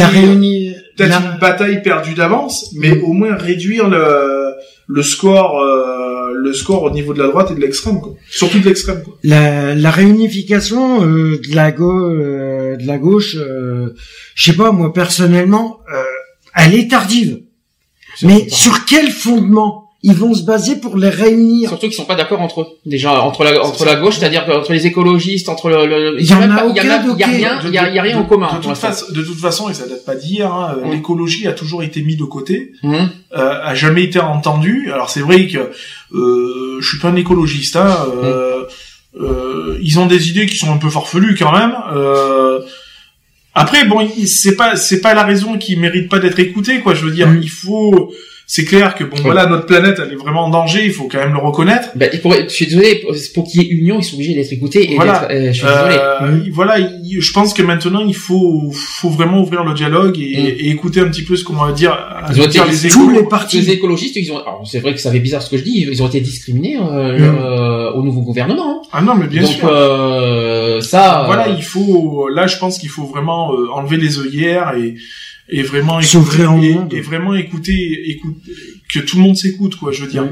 peut-être 0.96 1.10
la- 1.10 1.18
une 1.34 1.40
bataille 1.40 1.82
perdue 1.82 2.14
d'avance, 2.14 2.72
mais 2.76 2.92
au 3.00 3.14
moins 3.14 3.36
réduire 3.36 3.90
le, 3.90 4.54
le 4.88 5.04
score, 5.04 5.60
euh, 5.62 6.02
le 6.44 6.54
score 6.54 6.84
au 6.84 6.92
niveau 6.92 7.14
de 7.14 7.20
la 7.20 7.28
droite 7.28 7.52
et 7.52 7.56
de 7.56 7.62
l'extrême, 7.62 8.02
quoi. 8.02 8.14
Surtout 8.30 8.60
de 8.60 8.66
l'extrême, 8.66 9.04
la, 9.24 9.74
la 9.76 9.92
réunification 9.92 11.04
euh, 11.06 11.40
de 11.40 11.56
la 11.56 11.72
gauche, 11.72 12.18
de 12.18 12.88
la 12.88 12.98
gauche, 12.98 13.36
euh, 13.36 13.94
je 14.36 14.44
sais 14.44 14.58
pas, 14.58 14.72
moi 14.72 14.94
personnellement, 14.94 15.80
euh, 15.94 16.04
elle 16.56 16.76
est 16.76 16.90
tardive. 16.90 17.42
Mais 18.22 18.48
sur 18.50 18.86
quel 18.86 19.10
fondement? 19.10 19.83
Ils 20.06 20.14
vont 20.15 20.33
se 20.33 20.43
baser 20.43 20.75
pour 20.82 20.98
les 20.98 21.09
réunir 21.09 21.69
Surtout 21.69 21.88
qu'ils 21.88 21.95
sont 21.95 22.03
pas 22.06 22.15
d'accord 22.15 22.41
entre 22.41 22.61
eux. 22.61 22.67
Déjà 22.85 23.22
entre 23.22 23.43
la 23.45 23.64
entre 23.64 23.85
la 23.85 23.95
gauche, 23.95 24.17
c'est-à-dire 24.19 24.43
entre 24.49 24.73
les 24.73 24.85
écologistes, 24.85 25.48
entre 25.48 25.69
le, 25.69 25.85
le 25.88 26.22
Il 26.22 26.30
y 26.30 26.33
en 26.33 26.40
même 26.40 26.51
a 26.51 26.56
pas- 26.57 26.65
il 26.67 26.75
y 26.75 26.80
a 26.80 26.83
aucun 26.83 26.90
même- 27.01 27.15
il 27.15 27.19
y 27.19 27.23
a 27.23 27.27
de- 27.27 27.33
rien, 27.33 27.59
il 27.65 27.73
y 27.73 27.77
a, 27.77 27.90
il 27.90 27.95
y 27.95 27.99
a 27.99 28.01
rien 28.01 28.17
de- 28.17 28.22
en 28.22 28.25
commun. 28.25 28.49
De, 28.53 28.61
toute 28.61 28.75
façon, 28.77 29.06
de 29.14 29.22
toute 29.23 29.40
façon, 29.40 29.69
et 29.69 29.73
ça 29.73 29.88
date 29.88 30.03
pas 30.06 30.15
d'hier, 30.15 30.53
hein, 30.53 30.75
Mm. 30.83 30.91
l'écologie 30.91 31.48
a 31.48 31.53
toujours 31.53 31.83
été 31.83 32.01
mis 32.01 32.17
de 32.17 32.25
côté. 32.25 32.73
Hum. 32.83 33.09
euh, 33.35 33.59
a 33.64 33.73
jamais 33.75 34.03
été 34.03 34.19
entendu. 34.19 34.91
Alors 34.93 35.09
c'est 35.09 35.22
vrai 35.22 35.48
que 35.48 35.57
euh, 36.14 36.77
je 36.82 36.88
suis 36.88 36.99
pas 36.99 37.07
un 37.07 37.15
écologiste. 37.15 37.77
Hein, 37.77 37.95
euh, 38.23 38.64
euh, 39.19 39.77
ils 39.82 39.99
ont 39.99 40.06
des 40.06 40.30
idées 40.30 40.45
qui 40.48 40.57
sont 40.57 40.72
un 40.72 40.77
peu 40.77 40.90
farfelues 40.90 41.35
quand 41.40 41.51
même. 41.51 41.73
Euh, 41.95 42.59
après, 43.56 43.85
bon, 43.85 44.07
c'est 44.25 44.56
pas 44.56 44.75
c'est 44.75 45.01
pas 45.01 45.14
la 45.14 45.23
raison 45.23 45.57
qui 45.57 45.75
mérite 45.75 46.09
pas 46.09 46.19
d'être 46.19 46.40
écoutée, 46.40 46.80
quoi. 46.82 46.93
Je 46.93 47.06
veux 47.06 47.11
dire, 47.11 47.30
Mm. 47.30 47.40
il 47.41 47.49
faut. 47.49 48.11
C'est 48.46 48.66
clair 48.66 48.94
que 48.96 49.04
bon, 49.06 49.16
voilà, 49.22 49.46
notre 49.46 49.66
planète, 49.66 50.00
elle 50.06 50.12
est 50.12 50.18
vraiment 50.18 50.46
en 50.46 50.50
danger. 50.50 50.82
Il 50.86 50.92
faut 50.92 51.08
quand 51.10 51.18
même 51.20 51.32
le 51.34 51.40
reconnaître. 51.40 51.90
Ben, 51.96 52.10
et 52.12 52.18
pour, 52.18 52.34
je 52.34 52.48
suis 52.50 52.68
désolé, 52.68 53.04
pour, 53.34 53.46
qu'il 53.48 53.62
y 53.62 53.66
ait 53.66 53.70
union, 53.70 53.98
ils 54.00 54.04
sont 54.04 54.16
obligés 54.16 54.36
d'être 54.36 54.52
écoutés 54.52 54.92
et 54.92 54.96
Voilà. 54.96 55.28
euh, 55.32 55.48
je 55.48 55.54
suis 55.54 55.66
désolé. 55.66 55.96
Euh, 56.00 56.40
Voilà, 56.52 56.78
il- 56.80 57.22
je 57.22 57.32
pense 57.34 57.54
que 57.54 57.62
maintenant 57.64 58.02
il 58.06 58.16
faut 58.16 58.70
faut 58.74 59.10
vraiment 59.10 59.40
ouvrir 59.42 59.64
le 59.64 59.74
dialogue 59.74 60.20
et, 60.20 60.36
Mm. 60.36 60.48
et 60.60 60.70
écouter 60.70 61.00
un 61.00 61.08
petit 61.08 61.24
peu 61.24 61.36
ce 61.36 61.44
qu'on 61.44 61.54
va 61.54 61.72
dire, 61.72 61.98
Ils 62.30 62.42
ont 62.42 62.48
dire 62.48 62.64
été- 62.68 62.84
les 62.84 62.90
tous 62.90 63.10
les 63.10 63.24
partis. 63.24 63.62
Les 63.62 63.72
écologistes, 63.72 64.16
ils 64.18 64.32
ont, 64.32 64.40
c'est 64.66 64.80
vrai 64.80 64.94
que 64.94 65.00
ça 65.00 65.10
fait 65.12 65.20
bizarre 65.20 65.42
ce 65.42 65.50
que 65.50 65.58
je 65.58 65.64
dis, 65.64 65.88
ils 65.90 66.04
ont 66.04 66.08
été 66.08 66.20
discriminés 66.20 66.78
euh, 66.78 67.18
Mm. 67.18 67.38
euh, 67.40 67.92
au 67.94 68.04
nouveau 68.04 68.22
gouvernement. 68.22 68.82
hein. 68.84 68.88
Ah 68.92 69.02
non, 69.02 69.16
mais 69.16 69.28
bien 69.28 69.42
Donc 69.44 69.52
sûr. 69.52 69.68
euh, 69.70 70.82
ça, 70.82 71.24
voilà, 71.26 71.48
euh, 71.50 71.56
il 71.58 71.64
faut. 71.64 72.28
Là, 72.30 72.46
je 72.48 72.58
pense 72.58 72.78
qu'il 72.78 72.90
faut 72.90 73.06
vraiment 73.06 73.54
euh, 73.54 73.68
enlever 73.74 73.98
les 73.98 74.20
œillères 74.20 74.74
et 74.78 74.96
et 75.50 75.62
vraiment 75.62 76.00
écouter, 76.00 76.12
S'ouvrir 76.12 76.54
au 76.56 76.62
et, 76.64 76.74
monde. 76.74 76.94
et 76.94 77.02
vraiment 77.02 77.36
écouter, 77.36 78.10
écoute, 78.10 78.38
que 78.94 79.00
tout 79.00 79.18
le 79.18 79.24
monde 79.24 79.36
s'écoute, 79.38 79.76
quoi. 79.76 79.92
Je 79.92 80.04
veux 80.04 80.10
dire. 80.12 80.28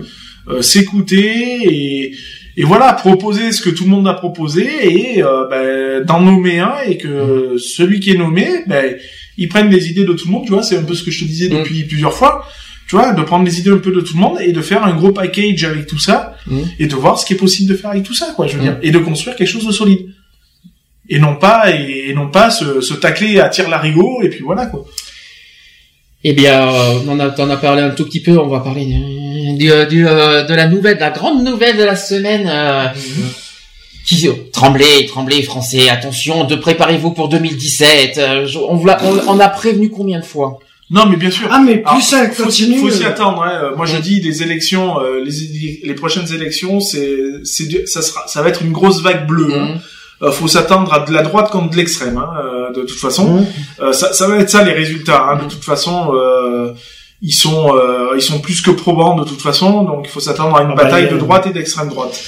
Euh, 0.47 0.61
s'écouter 0.61 1.59
et 1.63 2.15
et 2.57 2.63
voilà, 2.63 2.91
proposer 2.93 3.53
ce 3.53 3.61
que 3.61 3.69
tout 3.69 3.85
le 3.85 3.91
monde 3.91 4.07
a 4.09 4.13
proposé 4.13 4.67
et 4.83 5.23
euh, 5.23 5.47
ben, 5.49 6.03
d'en 6.03 6.19
nommer 6.19 6.59
un 6.59 6.73
et 6.85 6.97
que 6.97 7.55
celui 7.57 8.01
qui 8.01 8.09
est 8.11 8.17
nommé, 8.17 8.45
ben, 8.67 8.95
il 9.37 9.47
prenne 9.47 9.69
les 9.69 9.89
idées 9.89 10.03
de 10.03 10.11
tout 10.13 10.25
le 10.27 10.33
monde. 10.33 10.43
Tu 10.45 10.51
vois, 10.51 10.61
c'est 10.61 10.77
un 10.77 10.83
peu 10.83 10.93
ce 10.93 11.03
que 11.03 11.11
je 11.11 11.19
te 11.23 11.25
disais 11.29 11.47
Mm. 11.47 11.59
depuis 11.59 11.83
plusieurs 11.85 12.13
fois. 12.13 12.45
Tu 12.89 12.97
vois, 12.97 13.13
de 13.13 13.21
prendre 13.21 13.45
les 13.45 13.57
idées 13.59 13.69
un 13.71 13.77
peu 13.77 13.91
de 13.93 14.01
tout 14.01 14.15
le 14.15 14.19
monde 14.19 14.37
et 14.41 14.51
de 14.51 14.61
faire 14.61 14.83
un 14.83 14.93
gros 14.93 15.13
package 15.13 15.63
avec 15.63 15.87
tout 15.87 15.97
ça 15.99 16.35
Mm. 16.47 16.59
et 16.79 16.87
de 16.87 16.95
voir 16.95 17.17
ce 17.17 17.25
qui 17.25 17.33
est 17.33 17.37
possible 17.37 17.69
de 17.71 17.77
faire 17.77 17.91
avec 17.91 18.03
tout 18.03 18.13
ça, 18.13 18.33
quoi. 18.35 18.47
Je 18.47 18.53
veux 18.57 18.59
Mm. 18.59 18.63
dire, 18.63 18.79
et 18.81 18.91
de 18.91 18.97
construire 18.99 19.37
quelque 19.37 19.47
chose 19.47 19.65
de 19.65 19.71
solide 19.71 20.07
et 21.09 21.19
non 21.19 21.35
pas 21.35 21.71
et, 21.71 22.09
et 22.09 22.13
non 22.13 22.29
pas 22.29 22.49
se, 22.51 22.81
se 22.81 22.93
tacler 22.93 23.39
à 23.39 23.49
tir 23.49 23.69
larigot 23.69 24.21
et 24.23 24.29
puis 24.29 24.41
voilà 24.43 24.65
quoi. 24.67 24.85
Eh 26.23 26.33
bien, 26.33 26.67
euh, 26.71 26.99
on 27.07 27.09
en 27.13 27.19
a, 27.19 27.29
t'en 27.31 27.49
as 27.49 27.57
parlé 27.57 27.81
un 27.81 27.89
tout 27.89 28.05
petit 28.05 28.21
peu. 28.21 28.37
On 28.37 28.47
va 28.47 28.59
parler 28.59 28.85
du, 28.85 29.57
du, 29.57 29.71
euh, 29.71 29.85
du, 29.87 30.07
euh, 30.07 30.43
de 30.43 30.53
la 30.53 30.67
nouvelle, 30.67 30.95
de 30.95 30.99
la 31.01 31.09
grande 31.09 31.43
nouvelle 31.43 31.77
de 31.77 31.83
la 31.83 31.95
semaine. 31.95 32.47
euh, 32.47 32.85
qui 34.05 34.27
tremblez, 34.51 35.05
tremblez, 35.07 35.41
Français. 35.43 35.89
Attention, 35.89 36.43
de 36.43 36.55
préparez-vous 36.55 37.11
pour 37.11 37.27
2017. 37.29 38.17
euh, 38.17 38.45
je- 38.47 38.57
on, 38.59 38.75
vous 38.75 38.85
l'a- 38.85 38.99
on, 39.03 39.35
on 39.35 39.39
a 39.39 39.47
prévenu 39.49 39.89
combien 39.89 40.19
de 40.19 40.25
fois? 40.25 40.59
Non 40.89 41.05
mais 41.05 41.15
bien 41.17 41.31
sûr. 41.31 41.47
Ah, 41.49 41.59
mais 41.65 41.77
plus 41.77 41.85
Alors, 41.87 42.01
ça 42.01 42.29
faut, 42.29 42.43
continue. 42.43 42.77
faut 42.79 42.89
s'y 42.91 43.03
euh, 43.03 43.07
attendre. 43.09 43.41
Hein. 43.43 43.61
Euh, 43.71 43.75
Moi 43.75 43.85
je 43.85 43.97
dis 43.97 44.19
les 44.19 44.43
élections, 44.43 44.99
euh, 44.99 45.23
les, 45.23 45.79
les 45.83 45.93
prochaines 45.93 46.31
élections, 46.33 46.79
c'est 46.81 47.15
c'est 47.45 47.87
ça 47.87 48.01
sera 48.01 48.27
ça 48.27 48.41
va 48.41 48.49
être 48.49 48.61
une 48.61 48.73
grosse 48.73 49.01
vague 49.01 49.25
bleue. 49.25 49.53
hein. 49.57 49.75
Euh, 50.23 50.31
faut 50.31 50.47
s'attendre 50.47 50.93
à 50.93 50.99
de 50.99 51.11
la 51.11 51.23
droite 51.23 51.49
comme 51.51 51.69
de 51.69 51.75
l'extrême. 51.75 52.17
Hein, 52.17 52.29
euh, 52.43 52.71
de 52.73 52.81
toute 52.83 52.99
façon, 52.99 53.39
Mmh. 53.39 53.45
Euh, 53.81 53.91
ça, 53.93 54.13
ça 54.13 54.27
va 54.27 54.37
être 54.37 54.49
ça 54.49 54.63
les 54.63 54.73
résultats. 54.73 55.23
Hein. 55.29 55.39
De 55.43 55.49
toute 55.49 55.63
façon. 55.63 56.11
Euh, 56.13 56.73
ils 57.23 57.33
sont 57.33 57.75
euh, 57.75 58.13
ils 58.15 58.21
sont 58.23 58.39
plus 58.39 58.61
que 58.61 58.71
probants 58.71 59.15
de 59.15 59.23
toute 59.23 59.43
façon, 59.43 59.83
donc 59.83 60.05
il 60.05 60.09
faut 60.09 60.19
s'attendre 60.19 60.55
à 60.57 60.63
une 60.63 60.69
Ah 60.71 60.75
bah, 60.75 60.83
bataille 60.85 61.07
de 61.07 61.17
droite 61.19 61.45
et 61.45 61.51
d'extrême 61.51 61.87
droite. 61.89 62.19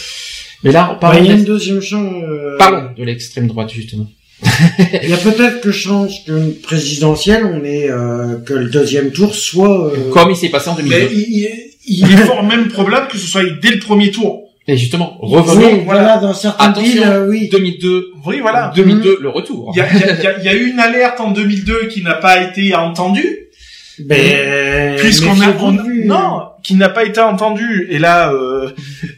Mais 0.64 0.72
là, 0.72 0.90
Bah, 0.92 0.98
parlons, 1.02 1.20
il 1.20 1.26
y 1.26 1.32
a 1.32 1.34
de- 1.34 1.40
une 1.40 1.46
deuxième 1.46 1.82
chance. 1.82 2.14
euh, 2.30 2.58
parlons 2.60 2.90
de 2.96 3.04
l'extrême 3.04 3.48
droite 3.48 3.72
justement. 3.72 4.06
Il 5.04 5.10
y 5.10 5.14
a 5.14 5.18
peut-être 5.18 5.62
que 5.62 5.72
chance 5.72 6.14
qu'une 6.26 6.54
présidentielle, 6.62 7.44
on 7.46 7.64
est 7.64 7.90
euh, 7.90 8.36
que 8.46 8.54
le 8.54 8.70
deuxième 8.70 9.12
tour 9.12 9.34
soit. 9.34 9.88
euh, 9.88 10.12
Comme 10.12 10.30
il 10.30 10.36
s'est 10.36 10.50
passé 10.50 10.70
en 10.70 10.76
2002. 10.76 10.96
Mais 10.96 11.10
il 11.88 12.12
est 12.14 12.18
fort 12.28 12.44
même 12.44 12.68
probable 12.68 13.08
que 13.08 13.18
ce 13.18 13.26
soit 13.26 13.42
dès 13.62 13.72
le 13.72 13.80
premier 13.80 14.12
tour. 14.12 14.43
Et 14.68 14.78
justement, 14.78 15.18
oui, 15.22 15.30
revenons. 15.36 15.84
voilà, 15.84 16.18
dans 16.18 16.34
certaines 16.34 16.70
Attention. 16.70 16.92
villes, 16.94 17.04
euh, 17.06 17.28
oui. 17.28 17.50
2002, 17.52 18.12
Oui, 18.26 18.40
voilà. 18.40 18.72
2002, 18.76 19.18
le 19.22 19.30
retour. 19.30 19.74
Il 19.76 19.80
y 19.80 19.82
a, 19.82 19.88
il 19.94 20.00
y 20.00 20.04
a- 20.04 20.14
il 20.18 20.24
y 20.24 20.28
a- 20.28 20.38
il 20.40 20.46
y 20.46 20.48
a 20.50 20.54
eu 20.54 20.70
une 20.70 20.80
alerte 20.80 21.20
en 21.20 21.32
2002 21.32 21.88
qui 21.88 22.02
n'a 22.02 22.14
pas 22.14 22.42
été 22.42 22.74
entendue. 22.74 23.40
Ben, 24.00 24.96
puisqu'on 24.98 25.36
mais 25.36 25.46
a, 25.46 25.54
on- 25.62 25.72
non, 26.06 26.42
qui 26.64 26.74
n'a 26.76 26.90
pas 26.90 27.04
été 27.04 27.20
entendu. 27.20 27.88
Et 27.92 28.00
là, 28.00 28.32
euh, 28.34 28.70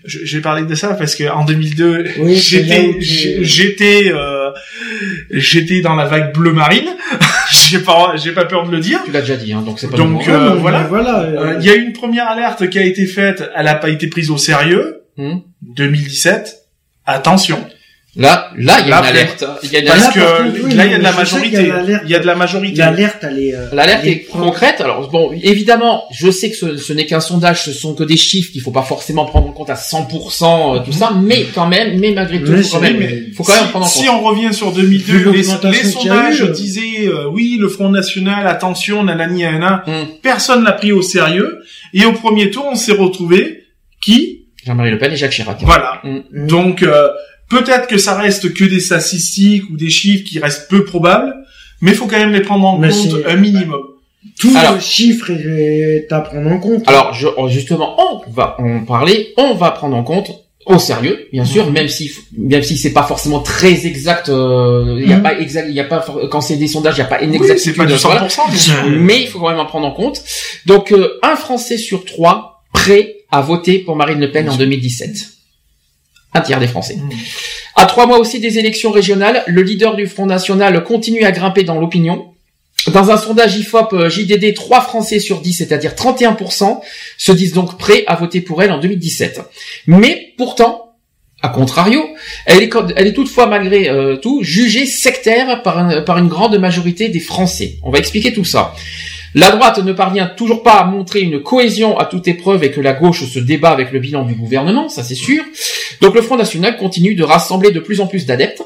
je- 0.03 0.19
j'ai 0.25 0.41
parlé 0.41 0.63
de 0.63 0.75
ça 0.75 0.95
parce 0.95 1.15
que 1.15 1.29
en 1.31 1.45
2002, 1.45 2.05
Oui, 2.19 2.37
c'est 2.37 2.63
là 2.63 2.75
j'étais, 2.99 3.43
j'étais, 3.43 4.11
euh, 4.13 4.49
j'étais 5.31 5.79
dans 5.81 5.95
la 5.95 6.05
vague 6.05 6.33
bleu 6.33 6.51
marine. 6.51 6.89
j'ai 7.51 7.79
pas, 7.79 8.13
j'ai 8.17 8.31
pas 8.31 8.45
peur 8.45 8.65
de 8.67 8.71
le 8.71 8.79
dire. 8.79 8.99
Tu 9.05 9.11
l'as 9.11 9.21
déjà 9.21 9.37
dit, 9.37 9.53
hein, 9.53 9.61
donc 9.65 9.79
c'est 9.79 9.89
pas 9.89 9.95
Donc, 9.97 10.27
euh, 10.27 10.55
mais 10.55 10.59
voilà. 10.59 10.83
voilà. 10.89 11.19
Euh, 11.21 11.37
euh, 11.37 11.57
Il 11.61 11.65
y 11.65 11.69
a 11.69 11.75
eu 11.75 11.81
une 11.85 11.93
première 11.93 12.27
alerte 12.27 12.69
qui 12.69 12.77
a 12.79 12.83
été 12.83 13.05
faite, 13.05 13.49
elle 13.55 13.65
n'a 13.65 13.75
pas 13.75 13.89
été 13.89 14.07
prise 14.07 14.29
au 14.31 14.37
sérieux. 14.37 15.03
Hmm. 15.17 15.37
2017. 15.61 16.63
Attention. 17.05 17.57
Là, 18.17 18.49
là, 18.57 18.77
il 18.79 18.87
y 18.87 18.93
a 18.93 19.01
Là, 19.01 19.01
une 19.01 19.07
alerte. 19.07 19.43
Il 19.63 19.71
y 19.73 19.75
a 19.75 19.79
une 19.81 19.87
Parce 19.87 20.13
que 20.13 20.61
oui, 20.63 20.73
là, 20.73 20.85
il 20.85 20.91
y 20.91 20.95
a 20.95 20.97
de 20.99 21.03
la 21.03 21.11
majorité. 21.11 21.67
l'alerte. 21.67 22.03
Il 22.05 22.11
y 22.11 22.15
a 22.15 22.19
de 22.19 22.25
la 22.25 22.35
majorité. 22.35 22.77
L'alerte, 22.77 23.17
elle 23.23 23.39
est. 23.39 23.53
euh, 23.53 23.67
L'alerte 23.73 24.05
est 24.05 24.19
concrète. 24.23 24.79
Alors 24.79 25.09
bon, 25.09 25.31
évidemment, 25.43 26.05
je 26.13 26.31
sais 26.31 26.49
que 26.49 26.55
ce, 26.55 26.77
ce 26.77 26.93
n'est 26.93 27.05
qu'un 27.05 27.19
sondage, 27.19 27.65
ce 27.65 27.73
sont 27.73 27.93
que 27.93 28.05
des 28.05 28.15
chiffres 28.15 28.53
qu'il 28.53 28.61
faut 28.61 28.71
pas 28.71 28.83
forcément 28.83 29.25
prendre 29.25 29.49
en 29.49 29.51
compte 29.51 29.69
à 29.69 29.73
100% 29.73 30.77
euh, 30.77 30.79
tout 30.79 30.93
ça, 30.93 31.11
mais 31.21 31.45
quand 31.53 31.67
même, 31.67 31.99
mais 31.99 32.13
malgré 32.13 32.41
tout, 32.41 32.53
Mais 32.53 32.63
faut 32.63 32.77
quand 32.77 32.81
même, 32.81 32.97
mais 32.99 33.23
faut 33.35 33.43
quand 33.43 33.53
même 33.53 33.65
si, 33.65 33.69
prendre 33.71 33.85
en 33.85 33.89
si 33.89 34.05
compte. 34.05 34.15
on 34.15 34.21
revient 34.29 34.53
sur 34.53 34.71
Vu 34.71 34.97
2002, 34.99 35.31
les, 35.31 35.43
sondages 35.83 36.39
eu, 36.39 36.43
euh. 36.43 36.51
disaient 36.53 37.07
euh, 37.07 37.27
oui, 37.29 37.57
le 37.59 37.67
Front 37.67 37.89
National, 37.89 38.47
attention, 38.47 39.03
nanani, 39.03 39.43
nanana. 39.43 39.83
Hmm. 39.87 40.05
Personne 40.21 40.63
l'a 40.63 40.71
pris 40.71 40.93
au 40.93 41.01
sérieux. 41.01 41.59
Et 41.93 42.05
au 42.05 42.13
premier 42.13 42.49
tour, 42.49 42.65
on 42.71 42.75
s'est 42.75 42.93
retrouvé 42.93 43.63
qui? 44.01 44.44
Jean-Marie 44.65 44.91
Le 44.91 44.97
Pen 44.97 45.11
et 45.11 45.15
Jacques 45.15 45.31
Chirac. 45.31 45.57
Voilà. 45.61 46.01
Hmm. 46.03 46.21
Donc 46.47 46.81
euh, 46.83 47.07
peut-être 47.49 47.87
que 47.87 47.97
ça 47.97 48.15
reste 48.17 48.53
que 48.53 48.65
des 48.65 48.79
statistiques 48.79 49.69
ou 49.71 49.77
des 49.77 49.89
chiffres 49.89 50.23
qui 50.27 50.39
restent 50.39 50.69
peu 50.69 50.83
probables, 50.85 51.33
mais 51.81 51.91
il 51.91 51.97
faut 51.97 52.07
quand 52.07 52.17
même 52.17 52.31
les 52.33 52.41
prendre 52.41 52.65
en 52.67 52.77
Mais 52.77 52.89
compte 52.89 53.15
un 53.27 53.35
minimum. 53.35 53.81
Tout 54.39 54.51
Alors- 54.57 54.73
le 54.75 54.79
chiffre 54.79 55.29
est 55.29 56.07
à 56.11 56.19
prendre 56.21 56.49
en 56.51 56.59
compte. 56.59 56.83
Alors, 56.87 57.13
je, 57.13 57.27
oh, 57.37 57.47
justement, 57.47 57.95
on 58.25 58.29
va 58.31 58.55
en 58.59 58.83
parler, 58.83 59.33
on 59.37 59.53
va 59.53 59.69
prendre 59.71 59.95
en 59.95 60.03
compte 60.03 60.31
au 60.65 60.79
sérieux, 60.79 61.27
bien 61.31 61.45
sûr, 61.45 61.71
même 61.71 61.87
si 61.87 62.11
même 62.35 62.63
si 62.63 62.75
c'est 62.75 62.91
pas 62.91 63.03
forcément 63.03 63.39
très 63.39 63.85
exact, 63.85 64.29
euh, 64.29 64.97
il 64.99 65.07
y 65.07 65.13
a 65.13 65.17
Mhm. 65.17 65.21
pas 65.23 65.39
exact, 65.39 65.67
il 65.69 65.75
y 65.75 65.79
a 65.79 65.83
pas 65.83 66.03
quand 66.31 66.41
c'est 66.41 66.55
des 66.55 66.67
sondages, 66.67 66.95
il 66.95 67.01
y 67.01 67.03
a 67.03 67.05
pas 67.05 67.21
une 67.21 67.29
Oui, 67.29 67.35
exactitude. 67.35 67.73
c'est 67.73 67.77
pas 67.77 67.85
du 67.85 67.93
voilà. 67.93 68.21
100%. 68.27 68.49
bien 68.49 68.57
sûr. 68.57 68.73
mais 68.89 69.21
il 69.21 69.27
faut 69.27 69.37
quand 69.39 69.49
même 69.51 69.59
en 69.59 69.67
prendre 69.67 69.85
en 69.85 69.91
compte. 69.91 70.23
Donc, 70.65 70.91
euh, 70.91 71.19
un 71.21 71.35
Français 71.35 71.77
sur 71.77 72.03
trois 72.03 72.63
prêt 72.73 73.14
à 73.35 73.41
voter 73.41 73.79
pour 73.79 73.95
Marine 73.95 74.19
Le 74.19 74.31
Pen 74.31 74.49
en 74.49 74.55
2017. 74.55 75.17
Un 76.33 76.41
tiers 76.41 76.59
des 76.59 76.67
Français. 76.67 76.95
Mmh. 76.95 77.09
À 77.75 77.85
trois 77.85 78.07
mois 78.07 78.19
aussi 78.19 78.39
des 78.39 78.59
élections 78.59 78.91
régionales, 78.91 79.43
le 79.47 79.61
leader 79.61 79.95
du 79.95 80.07
Front 80.07 80.25
National 80.25 80.83
continue 80.83 81.23
à 81.23 81.31
grimper 81.31 81.63
dans 81.63 81.79
l'opinion. 81.79 82.31
Dans 82.93 83.09
un 83.09 83.17
sondage 83.17 83.57
IFOP 83.57 83.93
euh, 83.93 84.09
JDD, 84.09 84.53
3 84.53 84.81
Français 84.81 85.19
sur 85.19 85.41
10, 85.41 85.53
c'est-à-dire 85.53 85.93
31%, 85.93 86.79
se 87.17 87.31
disent 87.31 87.53
donc 87.53 87.77
prêts 87.77 88.03
à 88.07 88.15
voter 88.15 88.41
pour 88.41 88.61
elle 88.61 88.71
en 88.71 88.79
2017. 88.79 89.41
Mais 89.87 90.33
pourtant, 90.37 90.93
à 91.41 91.49
contrario, 91.49 92.05
elle 92.45 92.61
est, 92.63 92.69
elle 92.95 93.07
est 93.07 93.13
toutefois 93.13 93.47
malgré 93.47 93.89
euh, 93.89 94.17
tout 94.17 94.43
jugée 94.43 94.85
sectaire 94.85 95.61
par, 95.63 95.77
un- 95.79 96.01
par 96.01 96.17
une 96.19 96.27
grande 96.27 96.57
majorité 96.59 97.09
des 97.09 97.19
Français. 97.19 97.77
On 97.83 97.91
va 97.91 97.99
expliquer 97.99 98.33
tout 98.33 98.45
ça. 98.45 98.73
La 99.37 99.51
droite 99.51 99.79
ne 99.79 99.91
parvient 99.91 100.27
toujours 100.27 100.63
pas 100.63 100.75
à 100.75 100.85
montrer 100.85 101.19
une 101.19 101.43
cohésion 101.43 101.99
à 101.99 102.05
toute 102.05 102.25
épreuve 102.25 102.63
et 102.63 102.71
que 102.71 102.79
la 102.79 102.93
gauche 102.93 103.25
se 103.25 103.37
débat 103.37 103.71
avec 103.71 103.91
le 103.91 103.99
bilan 103.99 104.23
du 104.23 104.33
gouvernement, 104.33 104.87
ça 104.87 105.03
c'est 105.03 105.13
sûr. 105.13 105.43
Donc 105.99 106.15
le 106.15 106.21
Front 106.21 106.37
National 106.37 106.77
continue 106.77 107.15
de 107.15 107.23
rassembler 107.23 107.71
de 107.71 107.81
plus 107.81 107.99
en 107.99 108.07
plus 108.07 108.25
d'adeptes. 108.25 108.63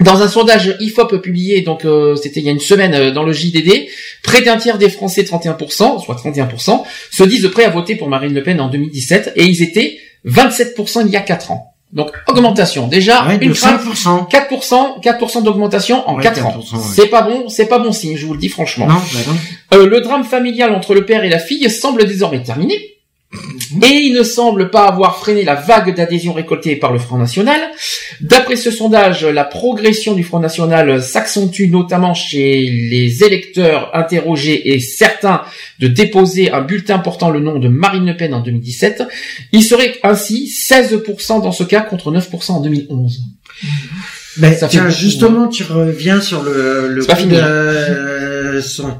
Dans 0.00 0.20
un 0.20 0.28
sondage 0.28 0.76
IFOP 0.78 1.22
publié, 1.22 1.62
donc 1.62 1.86
euh, 1.86 2.16
c'était 2.16 2.40
il 2.40 2.46
y 2.46 2.50
a 2.50 2.52
une 2.52 2.60
semaine 2.60 2.92
euh, 2.92 3.10
dans 3.12 3.22
le 3.22 3.32
JDD, 3.32 3.86
près 4.22 4.42
d'un 4.42 4.58
tiers 4.58 4.76
des 4.76 4.90
Français, 4.90 5.22
31%, 5.22 6.04
soit 6.04 6.16
31%, 6.16 6.82
se 7.10 7.24
disent 7.24 7.48
prêts 7.50 7.64
à 7.64 7.70
voter 7.70 7.94
pour 7.94 8.08
Marine 8.08 8.34
Le 8.34 8.42
Pen 8.42 8.60
en 8.60 8.68
2017 8.68 9.32
et 9.36 9.44
ils 9.44 9.62
étaient 9.62 9.96
27% 10.26 11.04
il 11.06 11.12
y 11.12 11.16
a 11.16 11.20
4 11.20 11.50
ans. 11.50 11.71
Donc 11.92 12.10
augmentation. 12.26 12.88
Déjà 12.88 13.26
Ouais, 13.26 13.36
une 13.40 13.52
crainte 13.52 13.82
5%. 13.82 14.28
4%, 14.30 15.02
4% 15.02 15.42
d'augmentation 15.42 16.08
en 16.08 16.16
Ouais, 16.16 16.22
4 16.22 16.46
ans. 16.46 16.58
4%, 16.58 16.74
ouais. 16.76 16.82
C'est 16.94 17.06
pas 17.08 17.22
bon, 17.22 17.48
c'est 17.48 17.66
pas 17.66 17.78
bon 17.78 17.92
signe, 17.92 18.16
je 18.16 18.24
vous 18.26 18.32
le 18.32 18.38
dis 18.38 18.48
franchement. 18.48 18.86
Non, 18.86 18.94
bah 18.94 19.18
non. 19.26 19.78
Euh, 19.78 19.86
le 19.86 20.00
drame 20.00 20.24
familial 20.24 20.74
entre 20.74 20.94
le 20.94 21.04
père 21.04 21.22
et 21.24 21.28
la 21.28 21.38
fille 21.38 21.68
semble 21.70 22.04
désormais 22.06 22.42
terminé. 22.42 22.91
Et 23.82 23.86
il 23.94 24.12
ne 24.12 24.22
semble 24.22 24.70
pas 24.70 24.86
avoir 24.86 25.18
freiné 25.18 25.42
la 25.44 25.54
vague 25.54 25.94
d'adhésion 25.96 26.34
récoltée 26.34 26.76
par 26.76 26.92
le 26.92 26.98
Front 26.98 27.16
National. 27.16 27.58
D'après 28.20 28.56
ce 28.56 28.70
sondage, 28.70 29.24
la 29.24 29.44
progression 29.44 30.12
du 30.12 30.22
Front 30.22 30.38
National 30.40 31.02
s'accentue 31.02 31.70
notamment 31.70 32.12
chez 32.12 32.60
les 32.90 33.24
électeurs 33.24 33.90
interrogés 33.94 34.72
et 34.74 34.80
certains 34.80 35.42
de 35.80 35.88
déposer 35.88 36.50
un 36.50 36.60
bulletin 36.60 36.98
portant 36.98 37.30
le 37.30 37.40
nom 37.40 37.58
de 37.58 37.68
Marine 37.68 38.04
Le 38.06 38.16
Pen 38.16 38.34
en 38.34 38.40
2017. 38.40 39.04
Il 39.52 39.62
serait 39.62 39.98
ainsi 40.02 40.52
16% 40.70 41.42
dans 41.42 41.52
ce 41.52 41.64
cas 41.64 41.80
contre 41.80 42.12
9% 42.12 42.52
en 42.52 42.60
2011. 42.60 43.20
Ben, 44.38 44.54
Ça 44.54 44.66
fait 44.68 44.72
tiens, 44.78 44.88
justement, 44.90 45.48
tu 45.48 45.62
reviens 45.62 46.20
sur 46.20 46.42
le, 46.42 46.88
le 46.88 47.00
C'est 47.02 47.06
pas 47.06 47.14
coup 47.14 47.20
fini, 47.20 47.34
de, 47.34 47.38
hein. 47.40 47.44
euh, 47.46 48.62
son- 48.62 48.98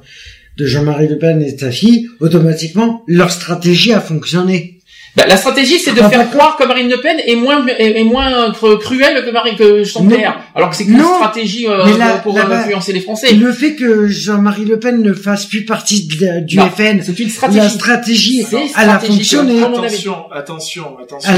de 0.57 0.67
Jean-Marie 0.67 1.09
Le 1.09 1.19
Pen 1.19 1.43
et 1.43 1.53
de 1.53 1.59
sa 1.59 1.71
fille. 1.71 2.09
Automatiquement, 2.21 3.03
leur 3.07 3.31
stratégie 3.31 3.93
a 3.93 4.01
fonctionné. 4.01 4.82
Bah, 5.15 5.27
la 5.27 5.37
stratégie, 5.37 5.79
c'est 5.79 5.93
de 5.93 6.01
Ah, 6.03 6.09
faire 6.09 6.21
d'accord. 6.21 6.33
croire 6.39 6.57
que 6.57 6.65
Marine 6.65 6.89
Le 6.89 6.99
Pen 7.01 7.19
est 7.27 7.37
moins 7.37 7.67
est, 7.67 8.01
est 8.01 8.05
moins 8.05 8.51
cru- 8.53 8.79
cruelle 8.79 9.23
que 9.23 9.31
Marie 9.31 9.57
que 9.57 9.85
son 9.85 10.05
Non. 10.05 10.17
père, 10.17 10.41
alors 10.55 10.71
que 10.71 10.77
c'est 10.77 10.87
Non. 10.89 11.17
stratégie 11.17 11.67
euh, 11.69 11.99
là- 11.99 12.17
pour 12.23 12.35
là-bas- 12.35 12.61
influencer 12.61 12.95
les 12.95 13.01
Français. 13.03 13.35
Le 13.35 13.53
fait 13.53 13.75
que 13.77 14.07
Jean-Marie 14.09 14.65
Le 14.65 14.79
Pen 14.79 15.03
ne 15.03 15.13
fasse 15.13 15.45
plus 15.45 15.67
partie 15.67 16.07
de 16.07 16.41
du 16.47 16.57
Non, 16.57 16.71
FN, 16.71 17.03
C'est 17.05 17.19
une 17.19 17.29
stratégie. 17.29 17.59
la 17.59 17.69
stratégie, 17.69 18.47
C'est 18.49 18.57
elle 18.79 18.89
a 18.89 18.99
fonctionné. 18.99 19.63
Attention, 19.63 20.31
attention, 20.33 20.97
attention. 21.03 21.33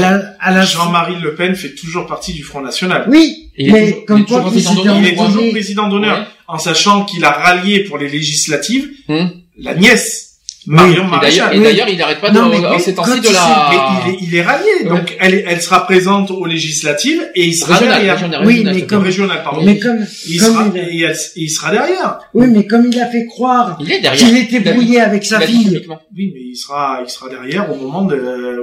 Jean-Marie 0.63 1.19
Le 1.21 1.35
Pen 1.35 1.53
fait 1.55 1.75
toujours 1.75 2.05
partie 2.07 2.31
du 2.33 2.43
Front 2.43 2.61
National. 2.61 3.05
oui, 3.09 3.49
Il 3.57 3.73
mais 3.73 3.91
toujours- 3.91 4.05
comme 4.05 4.25
quoi, 4.25 4.45
Il 4.53 4.57
est 5.05 5.15
toujours 5.15 5.49
président 5.51 5.89
d'honneur, 5.89 6.19
Ouais. 6.19 6.23
en 6.47 6.57
sachant 6.59 7.03
qu'il 7.03 7.25
a 7.25 7.31
rallié 7.31 7.81
pour 7.83 7.97
les 7.97 8.07
législatives 8.07 8.89
Hmm. 9.09 9.27
la 9.59 9.73
nièce, 9.75 10.24
Marion 10.67 10.93
Et 10.93 10.95
d'ailleurs, 10.95 11.09
Maréchal. 11.09 11.55
et 11.55 11.57
Oui. 11.59 11.63
d'ailleurs, 11.63 11.89
il 11.89 11.97
n'arrête 11.97 12.21
pas 12.21 12.31
Non, 12.31 12.47
de, 12.47 12.51
mais 12.55 12.65
en 12.65 12.79
ces 12.79 12.95
temps-ci 12.95 13.19
de 13.21 13.27
il 13.27 13.33
la 13.33 13.69
Mais 13.69 13.77
il 13.77 14.13
est, 14.13 14.17
il 14.27 14.35
est 14.35 14.41
rallié, 14.41 14.89
donc 14.89 15.15
elle, 15.19 15.43
elle 15.47 15.61
sera 15.61 15.85
présente 15.85 16.31
aux 16.31 16.45
législatives 16.45 17.21
et 17.35 17.45
il 17.45 17.53
sera 17.53 17.73
régionale, 17.75 17.97
derrière. 17.97 18.13
régionale, 18.15 18.47
Oui, 18.47 18.63
mais 18.65 18.81
comme- 18.87 19.03
Régional, 19.03 19.43
pardon. 19.43 19.61
Mais 19.63 19.77
comme, 19.79 20.05
il, 20.27 20.39
comme 20.39 20.53
sera, 20.53 20.67
il, 20.91 21.05
a- 21.05 21.11
il 21.35 21.49
sera 21.49 21.71
derrière. 21.71 22.19
oui, 22.33 22.47
mais 22.47 22.65
comme 22.65 22.87
il 22.91 22.99
a 22.99 23.07
fait 23.07 23.25
croire 23.25 23.77
il 23.79 23.91
est 23.91 24.01
derrière. 24.01 24.27
qu'il 24.27 24.37
était 24.37 24.57
Il 24.61 24.67
a- 24.67 24.73
brouillé 24.73 25.01
avec 25.01 25.23
sa 25.25 25.39
fille. 25.41 25.81
Oui, 26.15 26.31
mais 26.33 26.41
il 26.51 26.55
sera, 26.55 26.99
il 27.05 27.09
sera 27.09 27.29
derrière 27.29 27.71
au 27.71 27.75
moment 27.75 28.03
de, 28.05 28.15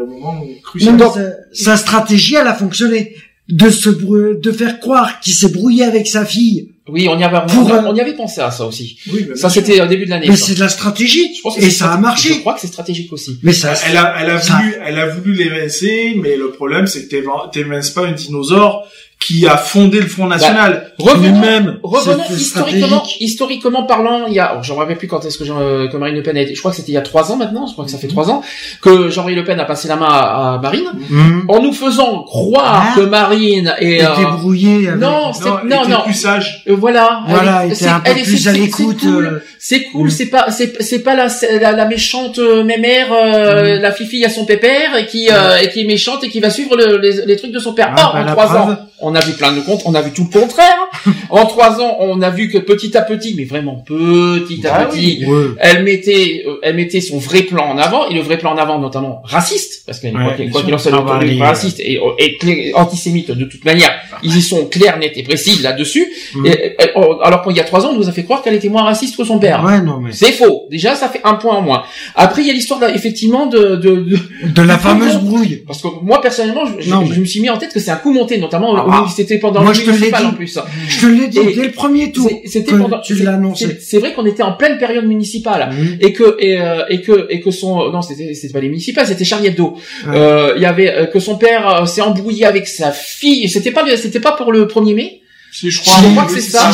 au 0.03 0.07
moment 0.07 0.43
crucial. 0.65 0.95
mais 0.97 1.05
sa, 1.05 1.31
sa 1.53 1.77
stratégie, 1.77 2.35
elle 2.35 2.47
a 2.49 2.55
fonctionné. 2.55 3.15
De 3.49 3.71
se 3.71 3.91
brou- 3.91 4.35
de 4.41 4.53
faire 4.53 4.79
croire 4.81 5.21
qu'il 5.21 5.35
s'est 5.35 5.51
brouillé 5.51 5.85
avec 5.85 6.07
sa 6.07 6.25
fille. 6.25 6.69
Oui, 6.89 7.07
on 7.09 7.17
y 7.17 7.23
avait, 7.23 7.39
Pour, 7.47 7.65
on, 7.70 7.86
on 7.91 7.94
y 7.94 8.01
avait 8.01 8.15
pensé 8.15 8.41
à 8.41 8.51
ça 8.51 8.67
aussi. 8.67 8.99
Oui, 9.12 9.27
mais 9.28 9.36
Ça, 9.36 9.49
c'était 9.49 9.81
au 9.81 9.86
début 9.86 10.05
de 10.05 10.11
l'année. 10.11 10.27
Mais 10.28 10.35
c'est 10.36 10.55
de 10.55 10.61
la 10.61 10.69
stratégie. 10.69 11.33
Je 11.36 11.41
pense 11.41 11.55
que 11.55 11.61
Et 11.61 11.65
c'est 11.67 11.70
ça 11.70 11.93
a 11.93 11.97
marché. 11.97 12.31
Je 12.31 12.41
crois 12.41 12.55
que 12.55 12.61
c'est 12.61 12.67
stratégique 12.67 13.12
aussi. 13.12 13.39
Mais 13.44 13.52
ça, 13.52 13.75
Elle 13.89 13.97
a, 13.97 14.17
elle 14.20 14.31
a 14.31 14.41
Ça- 14.41 14.57
voulu, 14.57 14.75
elle 14.85 14.99
a 14.99 15.07
voulu 15.07 15.33
l'évincer, 15.35 16.15
mais 16.17 16.35
le 16.36 16.51
problème 16.51 16.89
c'est 16.89 17.05
que 17.05 17.09
t'évin- 17.15 17.49
t'évinces 17.52 17.91
pas 17.91 18.07
un 18.07 18.12
dinosaure 18.12 18.89
qui 19.25 19.47
a 19.47 19.57
fondé 19.57 20.01
le 20.01 20.07
Front 20.09 20.26
National. 20.26 20.92
Revenons, 20.99 21.23
Lui-même, 21.41 21.78
revenons 21.83 22.23
c'est 22.28 22.34
historiquement, 22.34 23.02
historiquement 23.20 23.84
parlant, 23.84 24.26
il 24.26 24.34
y 24.34 24.41
a, 24.41 24.47
alors, 24.47 24.62
je 24.62 24.73
me 24.73 24.78
rappelle 24.78 24.97
plus 24.99 25.09
quand 25.09 25.25
est-ce 25.25 25.39
que, 25.39 25.44
Jean, 25.44 25.59
euh, 25.60 25.89
que 25.89 25.97
Marine 25.97 26.17
Le 26.17 26.23
Pen 26.23 26.36
a 26.36 26.41
été, 26.41 26.55
je 26.55 26.59
crois 26.60 26.70
que 26.73 26.76
c'était 26.78 26.92
il 26.92 26.94
y 26.94 26.99
a 26.99 27.02
trois 27.02 27.31
ans 27.31 27.36
maintenant, 27.36 27.67
je 27.67 27.73
crois 27.73 27.84
que 27.84 27.91
ça 27.91 27.99
fait 27.99 28.09
trois 28.09 28.31
ans, 28.31 28.42
que 28.81 29.09
Jean-Marie 29.10 29.34
Le 29.36 29.44
Pen 29.44 29.59
a 29.60 29.65
passé 29.65 29.86
la 29.89 29.97
main 29.97 30.09
à, 30.09 30.55
à 30.55 30.59
Marine, 30.59 30.91
Hum. 31.10 31.44
en 31.49 31.60
nous 31.62 31.73
faisant 31.73 32.23
croire 32.25 32.89
Ah. 32.91 32.94
que 32.97 33.01
Marine 33.02 33.75
est, 33.78 33.94
était 33.97 34.05
euh, 34.05 34.31
brouillé 34.39 34.89
avec... 34.89 35.01
non, 35.01 35.31
Non, 35.44 35.59
non, 35.65 35.83
était 35.84 35.91
non, 35.92 36.01
plus 36.05 36.15
sage. 36.15 36.65
Euh, 36.68 36.75
voilà, 36.76 37.23
Voilà, 37.28 37.65
elle, 37.65 37.73
était 37.73 37.86
un 37.86 38.02
c'est- 38.05 38.15
peu 38.15 38.23
plus 38.23 38.49
à 38.49 38.52
l'écoute, 38.52 38.97
C'est 39.01 39.07
cool, 39.07 39.26
euh, 39.26 39.39
c'est 39.59 39.83
cool, 39.84 40.07
mm. 40.07 40.10
c'est 40.10 40.26
pas, 40.26 40.51
c'est, 40.51 40.83
c'est 40.83 40.99
pas 41.01 41.15
la, 41.15 41.26
la, 41.60 41.73
la 41.73 41.84
méchante 41.86 42.39
mémère, 42.65 43.09
euh, 43.12 43.78
la 43.78 43.92
fifi 43.92 44.25
à 44.25 44.31
son 44.31 44.44
pépère 44.44 44.97
et 44.97 45.07
qui, 45.07 45.28
euh, 45.31 45.59
et 45.62 45.68
qui 45.68 45.81
est 45.83 45.84
méchante 45.84 46.25
et 46.25 46.28
qui 46.28 46.41
va 46.41 46.51
suivre 46.51 46.76
le- 46.76 46.99
les, 46.99 47.25
les 47.26 47.36
trucs 47.36 47.52
de 47.52 47.59
son 47.59 47.73
père. 47.73 47.92
Ah, 47.97 48.07
Or, 48.07 48.12
bah, 48.15 48.23
en 48.23 48.33
trois 48.33 48.47
preuve. 48.47 48.60
ans, 48.70 48.76
on 49.01 49.15
a 49.15 49.21
vu 49.21 49.33
plein 49.33 49.53
de 49.53 49.61
comptes, 49.61 49.83
on 49.85 49.95
a 49.95 50.03
vu 50.03 50.12
tout 50.12 50.29
le 50.33 50.41
contraire. 50.41 50.75
en 51.31 51.47
trois 51.47 51.81
ans, 51.81 51.97
on 52.01 52.21
a 52.23 52.31
vu 52.31 52.49
que 52.49 52.59
petit 52.59 52.97
à 52.97 53.03
petit, 53.03 53.35
mais 53.37 53.45
vraiment 53.45 53.77
petit 53.87 54.65
à 54.67 54.75
Ah 54.75 54.85
petit, 54.87 55.25
elle 55.59 55.83
mettait, 55.83 56.45
euh, 56.47 56.57
elle 56.62 56.77
mettait 56.77 57.01
son 57.01 57.19
vrai 57.19 57.43
plan 57.43 57.65
en 57.71 57.79
avant 57.79 58.09
et 58.09 58.15
le 58.15 58.21
vrai 58.21 58.39
plan 58.39 58.53
en 58.53 58.57
avant, 58.59 58.79
notamment 58.79 59.21
raciste, 59.25 59.85
parce 59.87 59.99
qu'à 60.01 60.09
Ouais, 60.09 60.49
quoi 60.53 60.62
qu'il 60.62 60.75
en 60.75 60.79
soit, 60.79 60.93
bah, 61.03 61.21
raciste 61.41 61.81
et, 61.81 61.99
et 62.19 62.75
antisémite 62.75 63.31
de 63.31 63.45
toute 63.45 63.65
manière, 63.65 63.91
ils 64.23 64.37
y 64.37 64.43
sont 64.43 64.67
clairs, 64.67 64.99
nets 64.99 65.17
et 65.17 65.23
précis 65.23 65.61
là-dessus. 65.62 66.07
Mm. 66.35 66.47
Et, 66.47 66.51
et- 66.51 66.77
et- 66.83 66.91
alors 67.25 67.43
qu'il 67.43 67.57
y 67.57 67.61
a 67.61 67.65
trois 67.65 67.85
ans, 67.87 67.91
on 67.93 67.97
nous 67.99 68.09
a 68.09 68.12
fait 68.12 68.25
croire 68.25 68.43
qu'elle 68.43 68.55
était 68.55 68.69
moins 68.69 68.83
raciste 68.83 69.17
que 69.17 69.25
son 69.25 69.39
père. 69.39 69.65
Ouais, 69.65 69.81
non, 69.81 69.99
mais... 70.01 70.12
C'est 70.12 70.33
faux. 70.33 70.67
Déjà, 70.71 70.95
ça 70.95 71.09
fait 71.09 71.21
un 71.25 71.35
point 71.35 71.57
en 71.57 71.62
moins. 71.62 71.83
Après, 72.15 72.43
il 72.43 72.47
y 72.49 72.51
a 72.51 72.55
l'histoire 72.55 72.81
effectivement 72.95 73.47
de, 73.47 73.77
de, 73.77 73.97
de- 73.97 74.19
De 74.49 74.62
la 74.62 74.79
fameuse 74.79 75.17
brouille. 75.19 75.62
parce 75.67 75.81
que 75.83 75.89
moi 76.03 76.21
personnellement, 76.21 76.65
je, 76.67 76.85
je- 76.85 76.91
Non, 76.91 77.05
je 77.07 77.12
mais- 77.15 77.19
me 77.21 77.25
suis 77.25 77.41
mis 77.41 77.51
en 77.51 77.59
tête 77.59 77.73
que 77.73 77.81
c'est 77.81 77.91
un 77.91 77.97
coup 77.97 78.12
monté, 78.12 78.39
notamment 78.39 78.82
Ah, 78.91 79.01
au- 79.02 79.05
ah. 79.07 79.12
c'était 79.15 79.39
pendant 79.39 79.62
Moi, 79.62 79.73
le 79.73 79.78
je 79.81 79.85
municipal 79.91 80.27
en 80.27 80.33
plus. 80.33 80.59
Je 80.89 81.01
te 81.01 81.07
l'ai 81.07 81.28
dit 81.28 81.39
dès 81.55 81.65
le 81.65 81.70
premier 81.73 82.12
tour. 82.12 82.28
C'était 82.44 82.77
pendant. 82.77 83.01
Tu 83.01 83.15
l'as 83.17 83.35
annoncé. 83.35 83.78
C'est 83.81 83.99
vrai 83.99 84.12
qu'on 84.12 84.27
était 84.27 84.43
en 84.43 84.52
pleine 84.52 84.78
période 84.78 85.07
municipale 85.07 85.70
Mhm. 85.73 85.97
et 86.01 86.12
que 86.12 86.36
et, 86.39 86.61
euh, 86.61 86.83
et 86.89 87.01
que 87.01 87.27
et 87.31 87.41
que 87.41 87.51
son 87.51 87.91
non 87.91 88.02
c'était 88.02 88.35
c'était 88.35 88.52
pas 88.52 88.61
les 88.61 88.69
municipales 88.69 89.07
c'était 89.07 89.25
Charlie 89.25 89.49
Hebdo. 89.49 89.77
Euh, 90.09 90.52
Il 90.57 90.62
y 90.62 90.67
avait 90.67 90.93
euh, 90.93 91.07
que 91.07 91.19
son 91.20 91.36
père 91.39 91.83
euh, 91.83 91.86
s'est 91.86 92.02
embrouillé 92.02 92.44
avec 92.47 92.67
sa 92.69 92.91
fille. 92.93 93.49
C'était 93.49 93.70
pas 93.70 93.85
c'était 93.97 94.20
pas 94.20 94.33
pour 94.33 94.52
le 94.52 94.67
1er 94.67 94.94
mai? 94.94 95.22
Si, 95.55 95.71
je 95.71 95.83
Je 95.83 95.91
crois. 95.91 96.25
que 96.25 96.33
c'est 96.33 96.41
ça. 96.41 96.71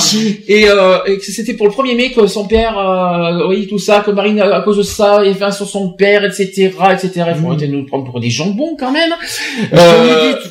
Et, 0.47 0.69
euh, 0.69 0.99
et 1.07 1.19
que 1.19 1.25
c'était 1.25 1.55
pour 1.55 1.67
le 1.67 1.73
1er 1.73 1.97
mai 1.97 2.13
que 2.13 2.27
son 2.29 2.47
père, 2.47 2.79
euh, 2.79 3.49
oui, 3.49 3.67
tout 3.67 3.79
ça, 3.81 4.01
que 4.07 4.13
Marine, 4.13 4.41
à 4.41 4.61
cause 4.61 4.77
de 4.77 4.83
ça, 4.85 5.21
il 5.25 5.35
fait 5.35 5.51
sur 5.51 5.69
son 5.69 5.91
père, 5.91 6.25
etc., 6.25 6.71
etc. 6.93 7.11
Il 7.35 7.35
faut 7.41 7.49
arrêter 7.49 7.67
de 7.67 7.73
nous 7.73 7.85
prendre 7.87 8.05
pour 8.09 8.21
des 8.21 8.31
jambons, 8.31 8.77
quand 8.79 8.93
même. 8.93 9.11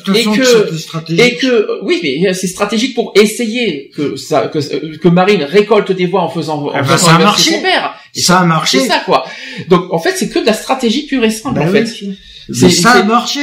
Toute 0.04 0.16
et 0.16 0.24
que 0.24 1.12
et 1.22 1.36
que, 1.36 1.68
oui, 1.82 2.00
mais 2.02 2.34
c'est 2.34 2.46
stratégique 2.48 2.94
pour 2.94 3.12
essayer 3.14 3.90
que 3.96 4.16
ça, 4.16 4.48
que, 4.48 4.58
que 4.96 5.08
Marine 5.08 5.42
récolte 5.44 5.92
des 5.92 6.06
voix 6.06 6.22
en 6.22 6.28
faisant, 6.28 6.66
en 6.66 6.70
Ah 6.74 6.82
bah, 6.82 6.96
faisant 6.96 7.06
ça 7.08 7.14
a 7.14 7.18
marché. 7.18 7.52
son 7.52 7.62
père. 7.62 7.94
Et 8.14 8.20
Ça 8.20 8.38
a 8.40 8.44
marché. 8.44 8.80
C'est 8.80 8.88
ça, 8.88 9.00
quoi. 9.04 9.24
Donc, 9.68 9.92
en 9.92 9.98
fait, 9.98 10.12
c'est 10.16 10.28
que 10.28 10.38
de 10.38 10.46
la 10.46 10.52
stratégie 10.52 11.06
pure 11.06 11.24
et 11.24 11.30
simple, 11.30 11.58
Bah 11.60 11.66
en 11.66 11.72
oui. 11.72 11.86
fait. 11.86 12.06
Mais 12.60 12.70
ça 12.70 12.90
a 12.92 13.02
marché. 13.04 13.40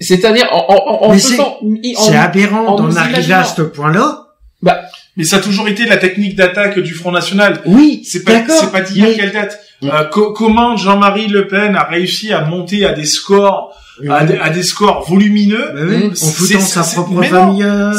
C'est-à-dire, 0.00 0.48
en, 0.52 0.64
en, 0.68 1.04
en 1.08 1.12
Mais 1.12 1.18
faisant, 1.18 1.58
en- 1.62 2.02
C'est 2.04 2.16
aberrant 2.16 2.66
en 2.66 2.76
d'en 2.76 2.96
arriver 2.96 3.32
à 3.34 3.44
ce 3.44 3.62
point-là. 3.62 4.26
Bah, 4.62 4.80
Mais 5.16 5.24
ça 5.24 5.36
a 5.36 5.40
toujours 5.40 5.68
été 5.68 5.84
la 5.86 5.96
technique 5.98 6.36
d'attaque 6.36 6.78
du 6.78 6.94
Front 6.94 7.12
National. 7.12 7.60
Oui, 7.66 8.02
C'est 8.06 8.24
pas, 8.24 8.32
d'accord, 8.34 8.56
c'est 8.60 8.72
pas 8.72 8.80
d'hier 8.80 9.08
mais- 9.08 9.14
qu'elle 9.16 9.32
date. 9.32 9.58
Euh, 9.82 10.04
co- 10.04 10.32
comment 10.32 10.76
Jean-Marie 10.76 11.28
Le 11.28 11.46
Pen 11.48 11.74
a 11.74 11.84
réussi 11.84 12.32
à 12.32 12.44
monter 12.44 12.84
à 12.84 12.92
des 12.92 13.06
scores, 13.06 13.74
à, 14.10 14.24
des, 14.24 14.36
à 14.36 14.50
des 14.50 14.62
scores 14.62 15.06
volumineux? 15.08 15.70
Bah 15.74 15.80
oui, 15.88 16.06
en 16.10 16.26
foutant 16.26 16.60
sa 16.60 16.82
propre 16.82 17.22
famille 17.22 17.62
euh, 17.62 17.92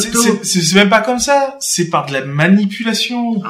c'est- 0.43 0.75
même 0.75 0.89
pas 0.89 1.01
comme 1.01 1.17
ça. 1.19 1.55
C'est 1.59 1.89
par 1.89 2.05
de 2.05 2.13
la 2.13 2.21
manipulation. 2.25 3.41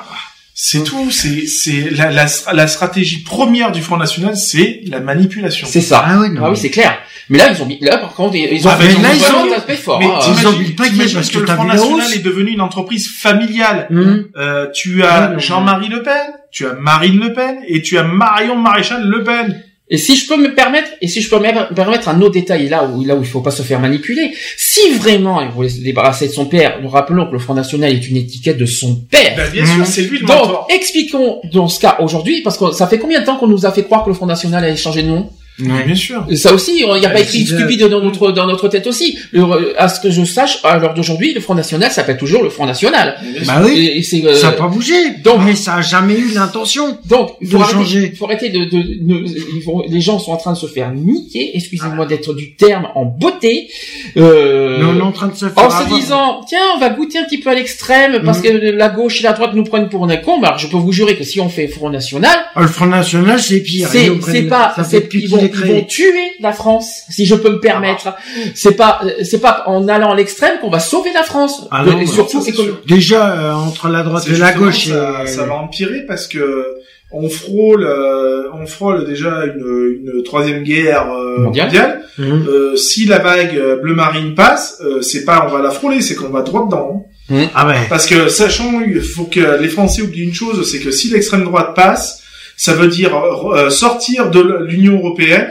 C'est 0.53 0.83
tout. 0.83 1.09
C'est 1.11 1.45
c'est 1.47 1.89
la, 1.91 2.11
la, 2.11 2.25
la 2.53 2.67
stratégie 2.67 3.23
première 3.23 3.71
du 3.71 3.81
Front 3.81 3.97
National, 3.97 4.35
c'est 4.38 4.81
la 4.88 4.99
manipulation. 4.99 5.67
c'est 5.69 5.81
ça. 5.81 6.03
Ah 6.05 6.19
ouais, 6.19 6.30
non. 6.30 6.41
Ah 6.45 6.51
oui, 6.51 6.57
c'est 6.57 6.69
clair. 6.69 6.97
Mais 7.32 7.38
là, 7.40 7.51
ils 7.56 7.61
ont 7.61 7.66
mis, 7.66 7.80
là, 7.82 7.98
par 7.98 8.14
contre, 8.14 8.35
ils 8.35 8.68
ont 8.68 8.69
Ah, 8.72 8.76
fait 8.76 8.88
mais 8.88 8.93
ils 8.93 8.98
ont 8.98 9.01
là, 9.01 9.14
mis 9.14 9.19
ils 9.19 9.34
ont- 9.50 9.53
un 9.53 9.58
aspect 9.58 9.76
fort. 9.76 10.00
Mais 10.00 10.06
hein. 10.06 10.19
t'imagines- 10.22 10.76
pas 10.76 10.84
t'imagines 10.88 11.14
parce 11.16 11.30
que 11.30 11.34
que 11.35 11.40
le 11.40 11.48
Front 11.48 11.64
National 11.64 11.93
hausse 12.06 12.16
est 12.16 12.19
devenu 12.24 12.51
une 12.51 12.61
entreprise 12.61 13.08
familiale. 13.10 13.88
Hum. 13.90 14.26
Euh, 14.38 14.68
tu 14.74 15.01
as 15.03 15.30
non, 15.30 15.40
Jean-Marie 15.40 15.88
Le 15.90 16.03
Pen, 16.03 16.14
tu 16.51 16.68
as 16.68 16.74
Marine 16.74 17.19
Le 17.19 17.34
Pen 17.34 17.56
et 17.68 17.82
tu 17.82 17.98
as 17.98 18.03
Marion 18.03 18.56
Maréchal 18.58 19.03
Le 19.08 19.24
Pen. 19.24 19.64
Et 19.93 19.98
si 19.98 20.16
je 20.16 20.26
peux 20.26 20.38
me 20.38 20.53
permettre, 20.56 20.88
et 21.01 21.08
si 21.10 21.22
je 21.22 21.30
peux 21.30 21.38
me 21.38 21.74
permettre 21.74 22.08
un 22.08 22.22
autre 22.22 22.32
détail 22.34 22.69
là 22.69 22.85
où 22.85 23.03
là 23.03 23.14
où 23.16 23.22
il 23.22 23.27
faut 23.27 23.42
pas 23.42 23.51
se 23.51 23.61
faire 23.61 23.80
manipuler, 23.82 24.32
si 24.58 24.92
vraiment 24.93 25.42
il 25.42 25.50
voulait 25.50 25.68
se 25.68 25.82
débarrasser 25.82 26.27
de 26.27 26.32
son 26.32 26.45
père, 26.45 26.80
nous 26.82 26.88
rappelons 26.88 27.27
que 27.27 27.34
le 27.34 27.40
Front 27.40 27.56
National 27.56 27.92
est 27.93 28.08
une 28.10 28.16
étiquette 28.16 28.58
de 28.58 28.66
son 28.66 28.95
père. 28.95 29.34
Ben, 29.35 29.50
bien 29.51 29.64
Mmh. 29.64 29.76
sûr, 29.76 29.85
c'est 29.85 30.01
lui 30.03 30.19
le 30.19 30.26
Donc, 30.27 30.38
mentor. 30.38 30.68
expliquons 30.69 31.42
dans 31.53 31.68
ce 31.68 31.80
cas 31.82 31.98
aujourd'hui, 32.00 32.42
parce 32.42 32.58
que 32.58 32.72
ça 32.72 32.88
fait 32.88 33.00
combien 33.00 33.19
de 33.19 33.26
temps 33.26 33.35
qu'on 33.35 33.48
nous 33.48 33.66
a 33.66 33.72
fait 33.74 33.84
croire 33.84 34.03
que 34.06 34.10
le 34.10 34.16
Front 34.16 34.27
National 34.27 34.64
allait 34.64 34.77
changer 34.77 35.03
de 35.03 35.08
nom? 35.10 35.30
Ouais. 35.59 35.83
Bien 35.85 35.95
sûr. 35.95 36.25
Ça 36.35 36.53
aussi, 36.53 36.71
il 36.80 36.85
n'y 36.99 37.05
a 37.05 37.09
pas 37.09 37.15
Ouais, 37.15 37.21
écrit 37.21 37.45
stupide 37.45 37.88
dans 37.88 38.01
notre 38.01 38.31
dans 38.31 38.47
notre 38.47 38.67
tête 38.67 38.88
aussi. 38.88 39.17
Le- 39.31 39.80
à 39.80 39.89
ce 39.89 39.99
que 39.99 40.09
je 40.09 40.23
sache, 40.25 40.59
à 40.63 40.77
l'heure 40.80 40.93
d'aujourd'hui, 40.95 41.33
le 41.33 41.41
Front 41.41 41.53
National 41.55 41.91
s'appelle 41.91 42.17
toujours 42.17 42.41
le 42.41 42.49
Front 42.49 42.65
National. 42.65 43.15
Bah 43.45 43.61
oui, 43.63 43.77
Et, 43.77 43.97
et 43.99 44.03
c'est 44.03 44.25
euh, 44.25 44.33
ça 44.35 44.47
n'a 44.47 44.53
pas 44.53 44.67
bougé. 44.67 44.93
donc- 45.23 45.41
mais 45.45 45.55
ça 45.55 45.75
a 45.75 45.81
jamais 45.81 46.15
eu 46.15 46.31
l'intention. 46.33 46.97
Donc, 47.05 47.31
il 47.41 47.47
de 47.49 47.51
faut 47.57 47.61
arrêter, 47.61 47.73
changer. 47.77 48.09
il 48.13 48.17
faut 48.17 48.25
arrêter 48.25 48.49
de, 48.49 48.63
de, 48.65 48.81
de- 48.81 49.91
les 49.91 50.01
gens 50.01 50.17
sont 50.19 50.31
en 50.31 50.38
train 50.38 50.53
de 50.53 50.57
se 50.57 50.65
faire 50.67 50.91
niquer, 50.93 51.51
excusez-moi 51.53 52.05
d'être 52.07 52.33
du 52.33 52.55
terme, 52.55 52.88
en 52.95 53.05
beauté, 53.05 53.69
euh, 54.17 54.77
Mais 54.80 54.85
on 54.85 54.97
est 54.97 55.01
en 55.01 55.11
train 55.11 55.27
de 55.27 55.35
se 55.35 55.47
faire 55.49 55.63
en 55.63 55.69
se 55.69 55.93
disant, 55.93 56.41
tiens, 56.47 56.59
on 56.75 56.80
va 56.80 56.89
goûter 56.89 57.19
un 57.19 57.23
petit 57.23 57.39
peu 57.39 57.49
à 57.49 57.53
l'extrême, 57.55 58.21
parce 58.25 58.39
Mhm. 58.39 58.43
que 58.43 58.49
la 58.71 58.89
gauche 58.89 59.19
et 59.19 59.23
la 59.23 59.33
droite 59.33 59.51
nous 59.53 59.63
prennent 59.63 59.89
pour 59.89 60.09
un 60.09 60.17
con, 60.17 60.41
alors 60.41 60.57
je 60.57 60.67
peux 60.67 60.77
vous 60.77 60.91
jurer 60.91 61.15
que 61.15 61.23
si 61.23 61.39
on 61.39 61.49
fait 61.49 61.67
Front 61.67 61.89
National, 61.89 62.38
Ah, 62.55 62.61
le 62.61 62.67
Front 62.67 62.88
National, 62.88 63.39
c'est 63.39 63.59
pire. 63.61 63.88
c'est, 63.91 64.41
pas, 64.43 64.73
ça 64.75 64.83
c'est, 64.83 65.07
qu'il 65.07 65.30
vont, 65.50 65.66
ils 65.66 65.72
vont 65.74 65.84
tuer 65.86 66.32
la 66.40 66.52
France, 66.53 66.90
si 67.10 67.26
je 67.26 67.36
peux 67.36 67.50
me 67.52 67.60
permettre. 67.60 68.14
C'est 68.56 68.76
pas, 68.76 69.02
c'est 69.24 69.40
pas 69.42 69.64
en 69.68 69.88
allant 69.88 70.11
à 70.11 70.16
l'extrême 70.16 70.60
qu'on 70.61 70.70
va 70.70 70.80
sauver 70.80 71.11
la 71.14 71.24
France. 71.24 71.68
Ah 71.72 71.84
De- 71.84 71.92
non, 71.92 72.00
et 72.00 72.06
bah, 72.06 72.11
surtout, 72.11 72.42
ça. 72.42 72.52
Déjà, 72.88 73.32
euh, 73.32 73.53
entre 73.53 73.88
la 73.90 74.03
droite 74.03 74.28
et 74.28 74.36
la 74.38 74.53
gauche, 74.53 74.88
ça, 74.88 75.24
et... 75.24 75.28
ça 75.28 75.45
va 75.45 75.53
empirer 75.56 76.02
parce 76.08 76.28
que 76.28 76.66
on 77.14 77.30
frôle, 77.30 77.84
euh, 77.84 78.44
on 78.53 78.66
frôle 78.66 79.06
déjà 79.06 79.44
une, 79.45 79.98
une 80.16 80.24
troisième 80.24 80.64
guerre 80.64 81.11
euh, 81.11 81.42
Mondiale. 81.42 81.68
mondiale. 81.68 82.02
Euh, 82.20 82.76
si 82.78 83.06
la 83.06 83.20
vague 83.20 83.58
euh, 83.58 83.76
bleu 83.82 83.94
marine 83.95 84.34
passe, 84.34 84.78
euh, 84.86 85.02
c'est 85.02 85.26
pas 85.26 85.45
on 85.45 85.52
va 85.53 85.61
la 85.61 85.72
frôler, 85.72 86.02
c'est 86.02 86.16
qu'on 86.16 86.30
va 86.30 86.42
droit 86.42 86.66
dedans. 86.66 87.06
hein. 87.30 87.48
Ah 87.53 87.68
ouais. 87.68 87.76
Parce 87.90 88.06
que 88.08 88.30
sachons, 88.30 88.82
il 88.86 89.02
faut 89.02 89.26
que 89.26 89.61
les 89.61 89.68
Français 89.70 90.02
oublient 90.02 90.24
une 90.24 90.34
chose, 90.34 90.70
c'est 90.70 90.80
que 90.80 90.92
si 90.92 91.10
l'extrême 91.10 91.44
droite 91.44 91.74
passe, 91.76 92.20
ça 92.61 92.75
veut 92.75 92.90
dire 92.90 93.11
euh, 93.15 93.72
sortir 93.72 94.30
de 94.30 94.40
l'Union 94.67 94.99
européenne, 94.99 95.48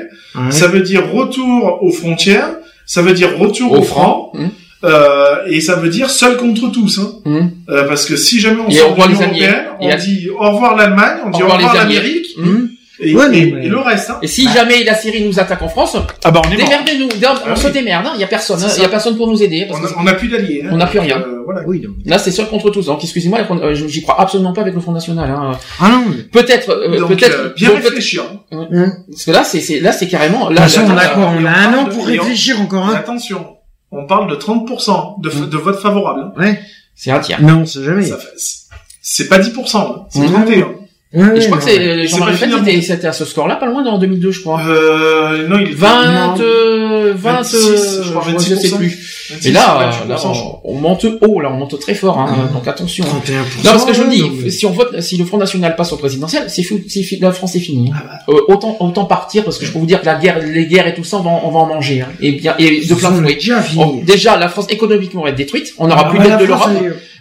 ça 0.50 0.68
veut 0.68 0.78
dire 0.80 1.10
retour 1.12 1.82
aux 1.82 1.90
frontières, 1.90 2.50
ça 2.86 3.02
veut 3.02 3.14
dire 3.14 3.36
retour 3.36 3.72
au 3.72 3.82
franc. 3.82 4.30
Hum, 4.34 4.50
euh, 4.84 5.44
et 5.48 5.60
ça 5.60 5.74
veut 5.74 5.88
dire 5.88 6.08
seul 6.08 6.36
contre 6.36 6.70
tous. 6.70 7.00
Hein. 7.00 7.10
hum. 7.24 7.50
Euh, 7.68 7.88
parce 7.88 8.06
que 8.06 8.14
si 8.16 8.38
jamais 8.38 8.60
on 8.64 8.68
Et 8.68 8.74
sort 8.74 8.94
de 8.94 9.02
l'Union 9.02 9.22
européenne, 9.22 9.64
on 9.80 9.96
dit 9.96 10.28
au 10.30 10.50
revoir 10.52 10.76
l'Allemagne, 10.76 11.18
on 11.26 11.30
dit 11.30 11.42
au 11.42 11.48
revoir 11.48 11.74
l'Amérique, 11.74 12.28
Hum. 12.38 12.69
Et, 13.02 13.14
Ouais, 13.14 13.26
et- 13.26 13.50
mais- 13.52 13.66
et 13.66 13.68
le 13.68 13.78
reste. 13.78 14.10
Hein. 14.10 14.18
Et 14.22 14.26
si 14.26 14.48
jamais 14.50 14.84
la 14.84 14.94
Syrie 14.94 15.24
nous 15.24 15.38
attaque 15.40 15.62
en 15.62 15.68
France, 15.68 15.96
Ah 16.24 16.30
bah 16.30 16.42
on 16.46 16.50
est 16.52 16.56
démerdez-nous, 16.56 17.06
on 17.06 17.34
Ah 17.46 17.56
se 17.56 17.66
oui. 17.66 17.72
démerde, 17.72 18.08
il 18.14 18.20
y 18.20 18.24
a 18.24 18.26
personne, 18.26 18.62
hein, 18.62 18.68
il 18.76 18.82
y 18.82 18.84
a 18.84 18.88
personne 18.88 19.16
pour 19.16 19.26
nous 19.28 19.42
aider. 19.42 19.66
parce 19.68 19.80
On 19.96 20.00
on 20.00 20.02
n'a 20.04 20.14
plus 20.14 20.28
d'alliés. 20.28 20.62
Hein. 20.64 20.70
On 20.72 20.76
n'a 20.76 20.86
plus 20.86 20.98
rien. 20.98 21.18
Euh, 21.20 21.42
voilà. 21.44 21.62
Oui, 21.66 21.80
donc. 21.80 21.94
Là, 22.04 22.18
c'est 22.18 22.30
seul 22.30 22.46
contre 22.48 22.70
tous. 22.70 22.86
Donc, 22.86 23.02
excusez-moi, 23.02 23.38
la 23.38 23.44
Front- 23.44 23.60
euh, 23.62 23.74
je- 23.74 23.86
j'y 23.86 24.02
crois 24.02 24.20
absolument 24.20 24.52
pas 24.52 24.60
avec 24.60 24.74
le 24.74 24.80
Front 24.80 24.92
National. 24.92 25.30
Hein. 25.30 25.52
Ah 25.80 25.88
non. 25.88 26.04
Peut-être, 26.32 26.70
euh, 26.70 26.98
Donc, 27.00 27.08
peut-être, 27.08 27.36
euh, 27.38 27.52
bien 27.56 27.70
donc, 27.70 27.82
réfléchir. 27.82 28.24
Hum. 28.52 28.68
parce 29.10 29.24
que 29.24 29.30
là, 29.30 29.44
c'est, 29.44 29.60
c'est, 29.60 29.80
là, 29.80 29.92
c'est 29.92 30.08
carrément. 30.08 30.48
Là, 30.50 30.66
là, 30.66 30.82
on 30.86 30.96
a 30.96 31.06
quoi 31.08 31.32
On 31.38 31.44
a 31.44 31.48
on 31.50 31.74
un 31.74 31.74
an 31.78 31.84
pour 31.86 32.02
on- 32.02 32.04
réfléchir 32.04 32.60
encore, 32.60 32.84
hein 32.86 32.94
attention, 32.94 33.46
on 33.92 34.06
parle 34.06 34.30
de 34.30 34.36
30% 34.36 35.16
de, 35.22 35.30
f- 35.30 35.48
de 35.48 35.56
vote 35.56 35.80
favorable. 35.80 36.20
hein. 36.36 36.40
Ouais. 36.40 36.60
C'est 36.94 37.10
un 37.10 37.18
tiers. 37.20 37.40
Non, 37.42 37.64
c'est 37.64 37.82
jamais. 37.82 38.04
Ça 38.04 38.18
fait- 38.18 38.28
c'est 39.02 39.28
pas 39.28 39.38
10%, 39.38 39.78
hein, 39.80 40.06
c'est 40.10 40.20
Mhm. 40.20 40.32
31. 40.32 40.68
Ouais, 41.12 41.36
Et 41.36 41.40
je 41.40 41.46
crois 41.46 41.58
que 41.58 41.64
non, 41.64 41.68
c'est, 41.68 41.76
ouais. 41.78 41.84
euh, 41.88 42.02
C'est 42.02 42.06
Jean-Marie 42.06 42.36
pas 42.38 42.46
Le 42.46 42.52
Pen, 42.52 42.64
fini, 42.64 42.82
c'était, 42.82 42.94
c'était 42.94 43.06
à 43.08 43.12
ce 43.12 43.24
score-là, 43.24 43.56
pas 43.56 43.66
loin, 43.66 43.84
en 43.84 43.98
2002, 43.98 44.30
je 44.30 44.40
crois. 44.42 44.60
Euh, 44.64 45.48
non, 45.48 45.58
il 45.58 45.70
est 45.70 45.74
20, 45.74 46.38
euh, 46.40 47.12
20, 47.16 47.32
26, 47.42 47.56
euh, 47.56 48.02
je 48.04 48.10
crois, 48.12 48.22
je 48.38 48.38
sais 48.38 48.54
26%. 48.54 48.76
plus. 48.76 49.26
26, 49.32 49.48
Et 49.48 49.52
là, 49.52 49.90
28%, 50.04 50.08
là, 50.08 50.16
je 50.16 50.20
crois. 50.22 50.60
on, 50.64 50.72
on 50.72 50.78
monte 50.78 51.06
haut, 51.20 51.40
là, 51.40 51.50
on 51.52 51.56
monte 51.56 51.80
très 51.80 51.94
fort, 51.94 52.16
hein, 52.16 52.28
Mhm. 52.46 52.52
donc 52.54 52.68
attention. 52.68 53.04
hein. 53.06 53.20
31%. 53.26 53.64
Non, 53.64 53.70
parce 53.72 53.84
que 53.86 53.92
je 53.92 54.02
vous 54.02 54.08
ouais, 54.08 54.14
dis, 54.14 54.22
non, 54.22 54.30
mais- 54.44 54.50
si 54.50 54.66
on 54.66 54.70
vote, 54.70 55.00
si 55.00 55.16
le 55.16 55.24
Front 55.24 55.38
National 55.38 55.74
passe 55.74 55.92
au 55.92 55.96
présidentiel, 55.96 56.44
c'est 56.46 56.62
fou, 56.62 56.78
c'est 56.86 57.02
fi- 57.02 57.18
la 57.18 57.32
France 57.32 57.56
est 57.56 57.60
finie. 57.60 57.90
Ah 57.92 58.02
bah. 58.28 58.32
Euh, 58.32 58.40
autant, 58.46 58.76
autant 58.78 59.04
partir, 59.04 59.42
parce 59.42 59.58
que 59.58 59.66
je 59.66 59.72
peux 59.72 59.80
vous 59.80 59.86
dire 59.86 60.00
que 60.02 60.06
la 60.06 60.14
guerre, 60.14 60.38
les 60.46 60.66
guerres 60.66 60.86
et 60.86 60.94
tout 60.94 61.02
ça, 61.02 61.16
on 61.16 61.22
va, 61.22 61.30
en- 61.30 61.42
on 61.44 61.50
va 61.50 61.58
en 61.58 61.66
manger, 61.66 62.02
hein. 62.02 62.08
Et 62.20 62.30
bien, 62.32 62.54
et 62.60 62.82
de 62.86 62.94
plein 62.94 63.10
fouet. 63.10 63.34
déjà 63.34 63.60
fini. 63.62 63.82
On- 63.82 63.96
déjà, 64.04 64.36
la 64.36 64.48
France 64.48 64.66
économiquement 64.70 65.22
va 65.24 65.30
être 65.30 65.34
détruite. 65.36 65.74
On 65.78 65.88
n'aura 65.88 66.04
Ah, 66.06 66.10
plus 66.10 66.18
bah, 66.20 66.28
d'aide 66.28 66.38
de 66.38 66.44
l'Europe. 66.44 66.70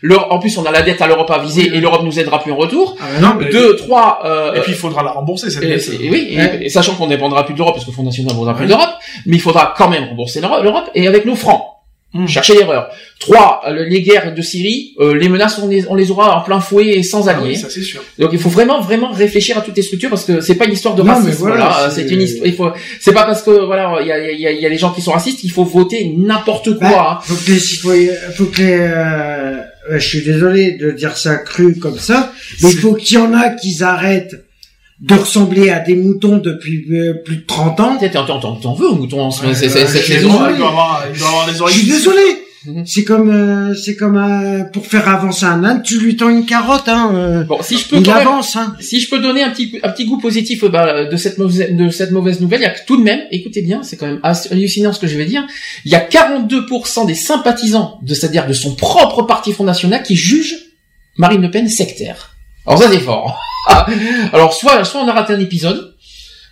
L'Europe- 0.02 0.28
En 0.32 0.40
plus, 0.40 0.58
on 0.58 0.66
a 0.66 0.72
la 0.72 0.82
dette 0.82 1.02
à 1.02 1.08
l'Europe 1.08 1.30
à 1.32 1.40
viser 1.40 1.68
et 1.68 1.80
l'Europe 1.80 2.04
nous 2.04 2.20
aidera 2.20 2.42
plus 2.42 2.52
en 2.52 2.56
retour. 2.56 2.96
Ah, 3.00 3.20
non, 3.22 3.36
mais- 3.40 3.50
Deux, 3.50 3.76
trois. 3.76 4.20
Euh, 4.26 4.54
Et 4.54 4.62
puis 4.62 4.72
il 4.74 4.78
faudra 4.78 5.04
la 5.04 5.12
rembourser 5.12 5.50
cette 5.50 5.64
et- 5.64 5.68
dette. 5.68 5.90
et- 6.00 6.10
oui, 6.10 6.28
et- 6.32 6.38
Ouais. 6.38 6.60
et 6.64 6.70
sachant 6.70 6.96
qu'on 6.96 7.06
ne 7.06 7.10
dépendra 7.12 7.46
plus 7.46 7.54
de 7.54 7.60
l'Europe 7.60 7.76
parce 7.76 7.86
que 7.86 7.92
le 7.92 7.96
Fonds 7.96 8.04
national 8.04 8.36
ne 8.36 8.54
plus 8.54 8.68
d'Europe, 8.68 8.90
mais 9.26 9.36
il 9.36 9.42
faudra 9.42 9.74
quand 9.78 9.90
même 9.90 10.06
rembourser 10.06 10.42
l'Europe 10.42 10.90
et 10.96 11.08
avec 11.08 11.26
nos 11.26 11.36
francs. 11.36 11.64
Hmm. 12.12 12.26
Chercher 12.26 12.56
l'erreur. 12.56 12.90
Trois, 13.20 13.62
euh, 13.68 13.86
les 13.88 14.02
guerres 14.02 14.34
de 14.34 14.42
Syrie, 14.42 14.96
euh, 15.00 15.14
les 15.14 15.30
menaces 15.30 15.60
on 15.64 15.68
les, 15.68 15.88
on 15.90 15.94
les 15.94 16.10
aura 16.10 16.40
en 16.40 16.42
plein 16.42 16.60
fouet 16.60 16.88
et 16.88 17.04
sans 17.04 17.28
Ah 17.28 17.34
alliés. 17.34 17.50
oui, 17.50 17.56
ça 17.56 17.70
c'est 17.70 17.84
sûr. 17.84 18.02
Donc 18.18 18.32
il 18.34 18.40
faut 18.40 18.50
vraiment 18.50 18.82
vraiment 18.82 19.12
réfléchir 19.12 19.60
à 19.60 19.62
toutes 19.62 19.76
les 19.78 19.84
structures 19.84 20.10
parce 20.10 20.26
que 20.26 20.42
c'est 20.42 20.56
pas 20.56 20.66
une 20.66 20.74
histoire 20.74 20.96
de 20.96 21.04
Non, 21.04 21.14
racisme. 21.14 21.38
voilà, 21.38 21.70
voilà, 21.70 21.92
c'est- 21.92 22.10
une 22.10 22.22
histoire. 22.24 22.48
Il 22.48 22.56
faut. 22.56 22.72
C'est 23.00 23.14
pas 23.14 23.26
parce 23.26 23.44
que 23.44 23.52
voilà 23.52 23.98
il 24.02 24.08
y 24.08 24.12
a, 24.12 24.32
il 24.32 24.40
y, 24.40 24.48
a, 24.48 24.52
y 24.52 24.66
a 24.66 24.70
les 24.70 24.78
gens 24.80 24.90
qui 24.90 25.04
sont 25.04 25.12
racistes 25.12 25.40
qu'il 25.40 25.52
faut 25.52 25.66
voter 25.66 26.12
n'importe 26.18 26.80
quoi. 26.80 26.90
Bah, 26.90 27.10
hein. 27.12 27.20
faut 27.22 27.36
que 27.36 27.52
les 27.52 27.60
citoyens, 27.60 28.14
faut 28.36 28.46
que 28.46 28.58
les, 28.60 28.78
euh, 28.80 29.58
je 29.98 30.08
suis 30.08 30.22
désolé 30.24 30.74
de 30.74 30.92
dire 30.92 31.18
ça 31.18 31.36
cru 31.38 31.76
comme 31.80 31.98
ça, 31.98 32.32
mais 32.62 32.72
il 32.72 32.78
faut 32.78 32.94
qu'il 32.94 33.18
y 33.18 33.22
en 33.22 33.34
a 33.34 33.50
qui 33.50 33.82
arrêtent 33.84 34.46
de 35.00 35.14
ressembler 35.16 35.70
à 35.70 35.80
des 35.80 35.96
moutons 35.96 36.38
depuis 36.38 36.86
euh, 36.92 37.14
plus 37.24 37.38
de 37.38 37.46
30 37.48 37.80
ans. 37.80 37.98
T'en 37.98 38.26
t'en- 38.26 38.40
t'en- 38.40 38.56
t'en 38.58 38.74
veux 38.74 38.88
au 38.90 38.96
mouton 38.96 39.22
en 39.22 39.32
ce 39.32 39.46
Ouais, 39.46 39.54
c'est- 39.56 39.68
bah, 39.68 39.74
c'est- 39.74 39.88
cette 39.88 40.02
je 40.02 40.06
suis 40.06 40.14
saison. 40.16 40.30
désolé. 40.34 40.52
Il 40.54 40.58
doit 40.58 40.68
avoir, 40.70 41.06
il 41.14 41.18
doit 41.18 41.28
avoir 41.30 41.48
les 41.48 41.54
Je 41.56 41.62
oreilles. 41.62 41.76
suis 41.78 41.88
désolé. 41.88 42.22
Mhm. 42.66 42.86
C'est 42.86 43.06
comme, 43.06 43.30
euh, 43.30 43.74
c'est 43.74 43.96
comme 43.96 44.18
euh, 44.18 44.66
pour 44.66 44.86
faire 44.86 45.08
avancer 45.08 45.46
un 45.46 45.64
âne, 45.64 45.82
tu 45.82 45.98
lui 46.00 46.18
tends 46.18 46.28
une 46.28 46.46
carotte, 46.46 46.88
hein. 46.90 47.12
euh, 47.14 47.44
Bon, 47.46 47.62
si 47.62 47.78
je 47.78 47.88
peux 47.88 47.96
il 47.98 48.02
même- 48.02 48.28
hein. 48.56 48.76
si 48.82 49.00
je 49.00 49.10
peux 49.10 49.20
donner 49.20 49.44
un 49.44 49.50
petit 49.52 49.80
un 49.82 49.90
petit 49.90 50.06
goût 50.06 50.18
positif 50.18 50.66
bah, 50.66 51.06
de 51.06 51.16
cette 51.18 51.38
mauvaise 51.38 51.72
de 51.72 51.90
cette 51.90 52.12
mauvaise 52.12 52.42
nouvelle, 52.42 52.60
il 52.60 52.64
y 52.64 52.68
a 52.68 52.72
tout 52.72 52.98
de 52.98 53.04
même, 53.04 53.22
écoutez 53.32 53.62
bien, 53.62 53.82
c'est 53.82 53.96
quand 53.96 54.08
même 54.08 54.20
hallucinant 54.24 54.92
ce 54.92 55.00
que 55.00 55.08
je 55.08 55.18
vais 55.18 55.26
dire. 55.26 55.44
Il 55.86 55.92
y 55.92 55.96
a 55.96 56.02
42% 56.02 57.06
des 57.06 57.16
sympathisants 57.16 57.98
de 58.04 58.14
c'est-à-dire 58.14 58.46
de 58.46 58.54
son 58.54 58.76
propre 58.76 59.22
parti 59.24 59.54
Front 59.54 59.64
National 59.64 60.04
qui 60.04 60.16
jugent 60.18 60.56
Marine 61.18 61.42
Le 61.42 61.52
Pen 61.52 61.68
sectaire. 61.70 62.36
Alors 62.68 62.82
ça 62.84 62.90
c'est 62.92 63.00
fort. 63.00 63.40
Alors 64.34 64.54
soit 64.54 64.84
soit 64.84 65.02
on 65.02 65.08
a 65.08 65.14
raté 65.14 65.34
un 65.34 65.40
épisode. 65.40 65.96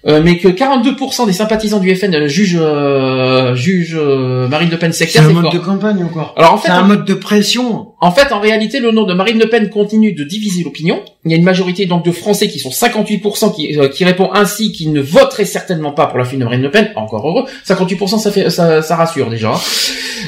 Euh, 0.05 0.21
mais 0.23 0.37
que 0.37 0.47
42% 0.47 1.25
des 1.25 1.33
sympathisants 1.33 1.79
du 1.79 1.93
FN 1.95 2.13
euh, 2.13 2.27
jugent, 2.27 2.57
euh, 2.59 3.55
jugent 3.55 3.97
euh, 3.97 4.47
Marine 4.47 4.69
Le 4.69 4.77
Pen 4.77 4.93
C'est 4.93 5.05
sectaire, 5.05 5.23
un 5.23 5.27
c'est 5.27 5.33
mode 5.33 5.43
fort. 5.45 5.53
de 5.53 5.59
campagne 5.59 6.03
encore. 6.03 6.33
Alors 6.37 6.53
en 6.53 6.57
fait, 6.57 6.67
C'est 6.67 6.73
un 6.73 6.83
mode 6.83 7.05
de 7.05 7.13
pression. 7.13 7.93
En 7.99 8.11
fait, 8.11 8.31
en 8.31 8.39
réalité, 8.39 8.79
le 8.79 8.91
nom 8.91 9.05
de 9.05 9.13
Marine 9.15 9.39
Le 9.39 9.49
Pen 9.49 9.69
continue 9.69 10.13
de 10.13 10.23
diviser 10.23 10.63
l'opinion. 10.63 11.03
Il 11.25 11.31
y 11.31 11.33
a 11.33 11.37
une 11.37 11.43
majorité 11.43 11.87
donc 11.87 12.05
de 12.05 12.11
Français 12.11 12.47
qui 12.47 12.59
sont 12.59 12.69
58% 12.69 13.55
qui, 13.55 13.75
euh, 13.75 13.89
répond 14.01 14.29
ainsi 14.33 14.71
qu'ils 14.71 14.93
ne 14.93 15.01
voteraient 15.01 15.45
certainement 15.45 15.91
pas 15.91 16.05
pour 16.05 16.19
la 16.19 16.25
fille 16.25 16.37
de 16.37 16.43
Marine 16.43 16.61
Le 16.61 16.69
Pen. 16.69 16.91
Encore 16.95 17.27
heureux. 17.27 17.45
58% 17.65 18.19
ça 18.19 18.31
fait 18.31 18.51
ça, 18.51 18.83
ça 18.83 18.95
rassure 18.95 19.31
déjà. 19.31 19.53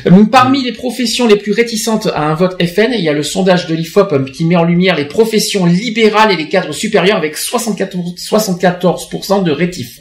Euh, 0.08 0.26
Parmi 0.32 0.64
les 0.64 0.72
professions 0.72 1.28
les 1.28 1.36
plus 1.36 1.52
réticentes 1.52 2.08
à 2.08 2.24
un 2.24 2.34
vote 2.34 2.62
FN, 2.64 2.92
il 2.94 3.02
y 3.02 3.10
a 3.10 3.14
le 3.14 3.24
sondage 3.24 3.68
de 3.68 3.76
l'IFOP 3.76 4.14
euh, 4.14 4.26
qui 4.26 4.46
met 4.46 4.56
en 4.56 4.64
lumière 4.64 4.96
les 4.96 5.06
professions 5.06 5.68
libérales 5.68 6.32
et 6.32 6.38
les 6.38 6.50
cadres 6.50 6.74
supérieurs 6.74 7.18
avec 7.18 7.38
74%, 7.38 8.18
74 8.18 9.44
de 9.44 9.52
rétifs. 9.52 10.00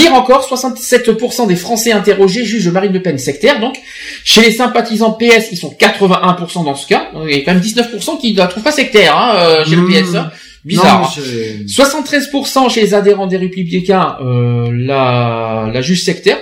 Pire 0.00 0.14
encore, 0.14 0.46
67% 0.48 1.46
des 1.46 1.56
Français 1.56 1.92
interrogés 1.92 2.44
jugent 2.44 2.68
Marine 2.68 2.92
Le 2.92 3.02
Pen 3.02 3.18
sectaire. 3.18 3.60
Donc, 3.60 3.76
chez 4.24 4.42
les 4.42 4.50
sympathisants 4.52 5.12
PS, 5.12 5.48
ils 5.52 5.56
sont 5.56 5.74
81% 5.78 6.64
dans 6.64 6.74
ce 6.74 6.86
cas. 6.86 7.10
Il 7.28 7.30
y 7.36 7.40
a 7.40 7.44
quand 7.44 7.54
même 7.54 7.62
19% 7.62 8.18
qui 8.20 8.32
ne 8.32 8.38
la 8.38 8.46
trouvent 8.46 8.62
pas 8.62 8.72
sectaire 8.72 9.16
hein, 9.16 9.34
euh, 9.36 9.64
chez 9.64 9.76
le 9.76 9.82
Mmh. 9.82 9.92
PS. 10.04 10.14
hein. 10.16 10.30
Bizarre. 10.64 11.00
Non, 11.00 11.06
hein. 11.06 11.10
mais 11.16 11.66
c'est- 11.68 11.82
73% 11.82 12.68
chez 12.68 12.80
les 12.82 12.92
adhérents 12.94 13.26
des 13.28 13.36
Républicains 13.36 14.16
euh, 14.20 14.70
la, 14.72 15.70
la 15.72 15.80
juge 15.80 16.02
sectaire. 16.04 16.38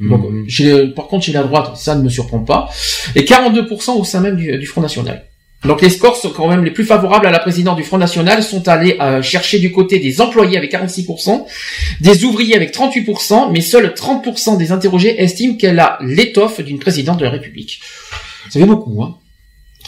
Donc, 0.00 0.30
Mmh. 0.30 0.48
chez 0.48 0.64
les- 0.64 0.86
par 0.94 1.06
contre, 1.08 1.26
chez 1.26 1.32
la 1.32 1.42
droite, 1.42 1.76
ça 1.76 1.94
ne 1.94 2.02
me 2.02 2.08
surprend 2.08 2.38
pas. 2.40 2.68
Et 3.14 3.24
42% 3.24 3.92
au 3.98 4.04
sein 4.04 4.20
même 4.20 4.36
du, 4.36 4.56
du 4.58 4.66
Front 4.66 4.80
National. 4.80 5.24
Donc 5.64 5.82
les 5.82 5.90
scores 5.90 6.16
sont 6.16 6.30
quand 6.30 6.48
même 6.48 6.64
les 6.64 6.70
plus 6.70 6.84
favorables 6.84 7.26
à 7.26 7.30
la 7.30 7.38
présidente 7.38 7.76
du 7.76 7.84
Front 7.84 7.98
National, 7.98 8.42
sont 8.42 8.66
allés 8.68 8.96
euh, 9.00 9.20
chercher 9.20 9.58
du 9.58 9.72
côté 9.72 9.98
des 9.98 10.20
employés 10.20 10.56
avec 10.56 10.72
46%, 10.72 11.44
des 12.00 12.24
ouvriers 12.24 12.56
avec 12.56 12.74
38%, 12.74 13.50
mais 13.52 13.60
seuls 13.60 13.94
30% 13.94 14.56
des 14.56 14.72
interrogés 14.72 15.20
estiment 15.20 15.56
qu'elle 15.56 15.78
a 15.78 15.98
l'étoffe 16.00 16.60
d'une 16.60 16.78
présidente 16.78 17.18
de 17.18 17.24
la 17.24 17.30
République. 17.30 17.80
Ça 18.48 18.58
fait 18.58 18.66
beaucoup, 18.66 19.02
hein 19.02 19.16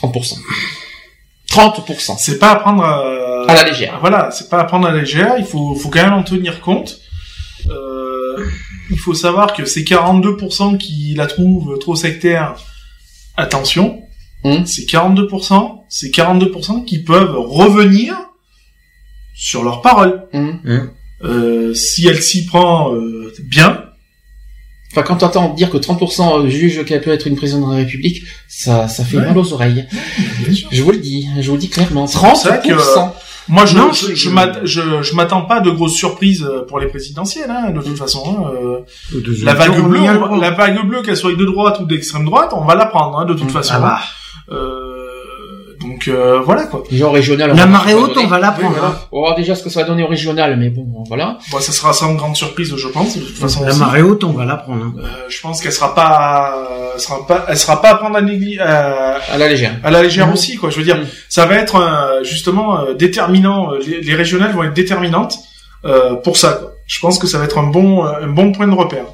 30%. 0.03 0.37
30%. 1.49 2.17
C'est 2.19 2.39
pas 2.39 2.51
à 2.51 2.57
prendre 2.57 2.83
euh, 2.85 3.47
À 3.47 3.55
la 3.55 3.65
légère. 3.65 3.99
Voilà, 4.01 4.31
c'est 4.31 4.51
pas 4.51 4.61
à 4.61 4.65
prendre 4.65 4.87
à 4.87 4.93
la 4.93 5.01
légère. 5.01 5.35
Il 5.39 5.45
faut, 5.45 5.75
faut 5.75 5.89
quand 5.89 6.03
même 6.03 6.13
en 6.13 6.23
tenir 6.23 6.61
compte. 6.61 7.01
Euh, 7.71 8.47
il 8.91 8.99
faut 8.99 9.15
savoir 9.15 9.55
que 9.55 9.65
ces 9.65 9.85
42% 9.85 10.77
qui 10.77 11.15
la 11.15 11.27
trouvent 11.27 11.79
trop 11.79 11.95
sectaire, 11.95 12.57
attention, 13.37 14.02
Hum. 14.45 14.67
c'est 14.67 14.83
42%, 14.87 15.85
c'est 15.89 16.09
42% 16.11 16.85
qui 16.85 16.99
peuvent 17.03 17.37
revenir 17.39 18.17
sur 19.35 19.63
leurs 19.65 19.83
paroles. 19.83 20.25
Hum. 20.35 20.59
Euh, 21.25 21.73
si 21.75 22.07
elle 22.09 22.21
s'y 22.23 22.45
prend 22.47 22.95
euh, 22.95 23.33
bien, 23.45 23.85
Enfin, 24.95 25.05
quand 25.05 25.17
t'entends 25.17 25.55
dire 25.55 25.71
que 25.71 25.79
30% 25.79 26.47
jugent 26.49 26.85
qu'elle 26.85 27.01
peut 27.01 27.13
être 27.13 27.27
une 27.27 27.35
présidente 27.35 27.65
de 27.71 27.71
la 27.77 27.79
République, 27.79 28.25
ça, 28.47 28.89
ça 28.89 29.05
fait 29.07 29.17
Ouais. 29.17 29.25
mal 29.25 29.39
aux 29.39 29.53
oreilles. 29.55 29.87
Je 30.71 30.83
vous 30.83 30.91
le 30.93 30.99
dis, 30.99 31.27
je 31.41 31.47
vous 31.47 31.55
le 31.55 31.61
dis 31.61 31.71
clairement. 31.71 32.07
C'est 32.07 32.19
pour 32.19 32.37
ça 32.37 32.59
30%. 32.59 33.09
que- 33.09 33.15
moi 33.49 33.65
je 33.65 33.75
Non, 33.79 33.91
je, 33.91 34.05
c'est- 34.09 34.15
je, 34.17 34.29
m'att- 34.29 34.61
je, 34.67 35.01
je 35.03 35.15
m'attends 35.15 35.43
pas 35.47 35.61
de 35.61 35.71
grosses 35.71 35.95
surprises 35.95 36.47
pour 36.69 36.79
les 36.79 36.89
présidentielles, 36.89 37.49
hein, 37.51 37.71
de 37.71 37.81
toute 37.81 37.97
façon. 37.97 38.23
hein, 38.45 38.51
euh, 38.55 38.81
La 39.45 39.55
vague 39.55 39.81
bleue, 39.83 40.01
la 40.39 40.51
vague 40.51 40.87
bleue, 40.87 41.01
qu'elle 41.01 41.17
soit 41.17 41.35
de 41.35 41.45
droite 41.47 41.81
ou 41.81 41.87
d'extrême 41.87 42.27
droite, 42.27 42.51
on 42.53 42.67
va 42.67 42.75
la 42.75 42.85
prendre 42.85 43.19
hein, 43.19 43.25
de 43.25 43.33
toute 43.33 43.51
façon. 43.51 43.73
Ah 43.77 43.81
bah. 43.81 44.01
Euh, 44.51 44.99
donc 45.81 46.07
euh, 46.09 46.41
voilà 46.41 46.65
quoi. 46.67 46.83
Déjà 46.91 47.07
au 47.07 47.11
régional. 47.11 47.51
on 47.53 47.55
La 47.57 47.65
va- 47.65 47.71
marée 47.71 47.95
on 47.95 47.99
va 47.99 48.03
haute, 48.09 48.17
on 48.19 48.27
va 48.27 48.39
la 48.39 48.51
Oui, 48.51 48.61
prendre. 48.61 48.75
voilà. 48.77 48.89
hein. 48.95 48.99
On 49.11 49.21
va 49.21 49.27
voir 49.29 49.37
déjà 49.37 49.55
ce 49.55 49.63
que 49.63 49.71
ça 49.71 49.81
va 49.83 49.87
donner 49.87 50.03
au 50.05 50.07
régional, 50.09 50.57
mais 50.57 50.71
bon, 50.71 50.87
voilà. 51.09 51.39
Bon, 51.51 51.61
ça 51.61 51.73
sera 51.73 51.93
sans 51.93 52.15
grande 52.15 52.37
surprise, 52.37 52.75
je 52.77 52.89
pense. 52.89 53.17
De 53.17 53.25
toute 53.25 53.37
façon, 53.39 53.63
La 53.65 53.71
aussi. 53.71 53.81
marée 53.81 54.03
haute, 54.03 54.23
on 54.25 54.33
va 54.33 54.45
la 54.45 54.57
prendre. 54.57 54.85
hein. 54.85 54.93
Euh, 54.99 55.07
je 55.29 55.41
pense 55.41 55.61
qu'elle 55.61 55.73
sera 55.73 55.95
pas, 55.95 56.69
elle 56.95 57.01
sera 57.01 57.27
pas, 57.27 57.47
elle 57.49 57.57
sera 57.59 57.81
pas 57.83 57.91
à 57.91 57.95
prendre 57.97 58.17
à, 58.17 58.21
la 58.21 59.49
légère. 59.49 59.75
à 59.83 59.91
la 59.91 60.03
légère 60.03 60.27
Mhm. 60.29 60.33
aussi 60.35 60.57
quoi. 60.57 60.71
Je 60.71 60.77
veux 60.79 60.85
dire, 60.85 60.99
Mhm. 60.99 61.07
ça 61.29 61.47
va 61.47 61.55
être 61.57 61.77
euh, 61.77 62.23
justement 62.23 62.81
euh, 62.81 62.95
déterminant. 62.95 63.73
Les, 63.87 64.01
les 64.03 64.15
régionales 64.15 64.53
vont 64.53 64.63
être 64.65 64.75
déterminantes 64.75 65.37
euh, 65.85 66.15
pour 66.15 66.37
ça. 66.37 66.53
Quoi. 66.61 66.73
Je 66.87 67.01
pense 67.01 67.19
que 67.19 67.27
ça 67.27 67.39
va 67.39 67.45
être 67.45 67.59
un 67.59 67.67
bon, 67.67 68.05
euh, 68.07 68.23
un 68.23 68.29
bon 68.29 68.53
point 68.53 68.69
de 68.69 68.75
repère. 68.75 69.07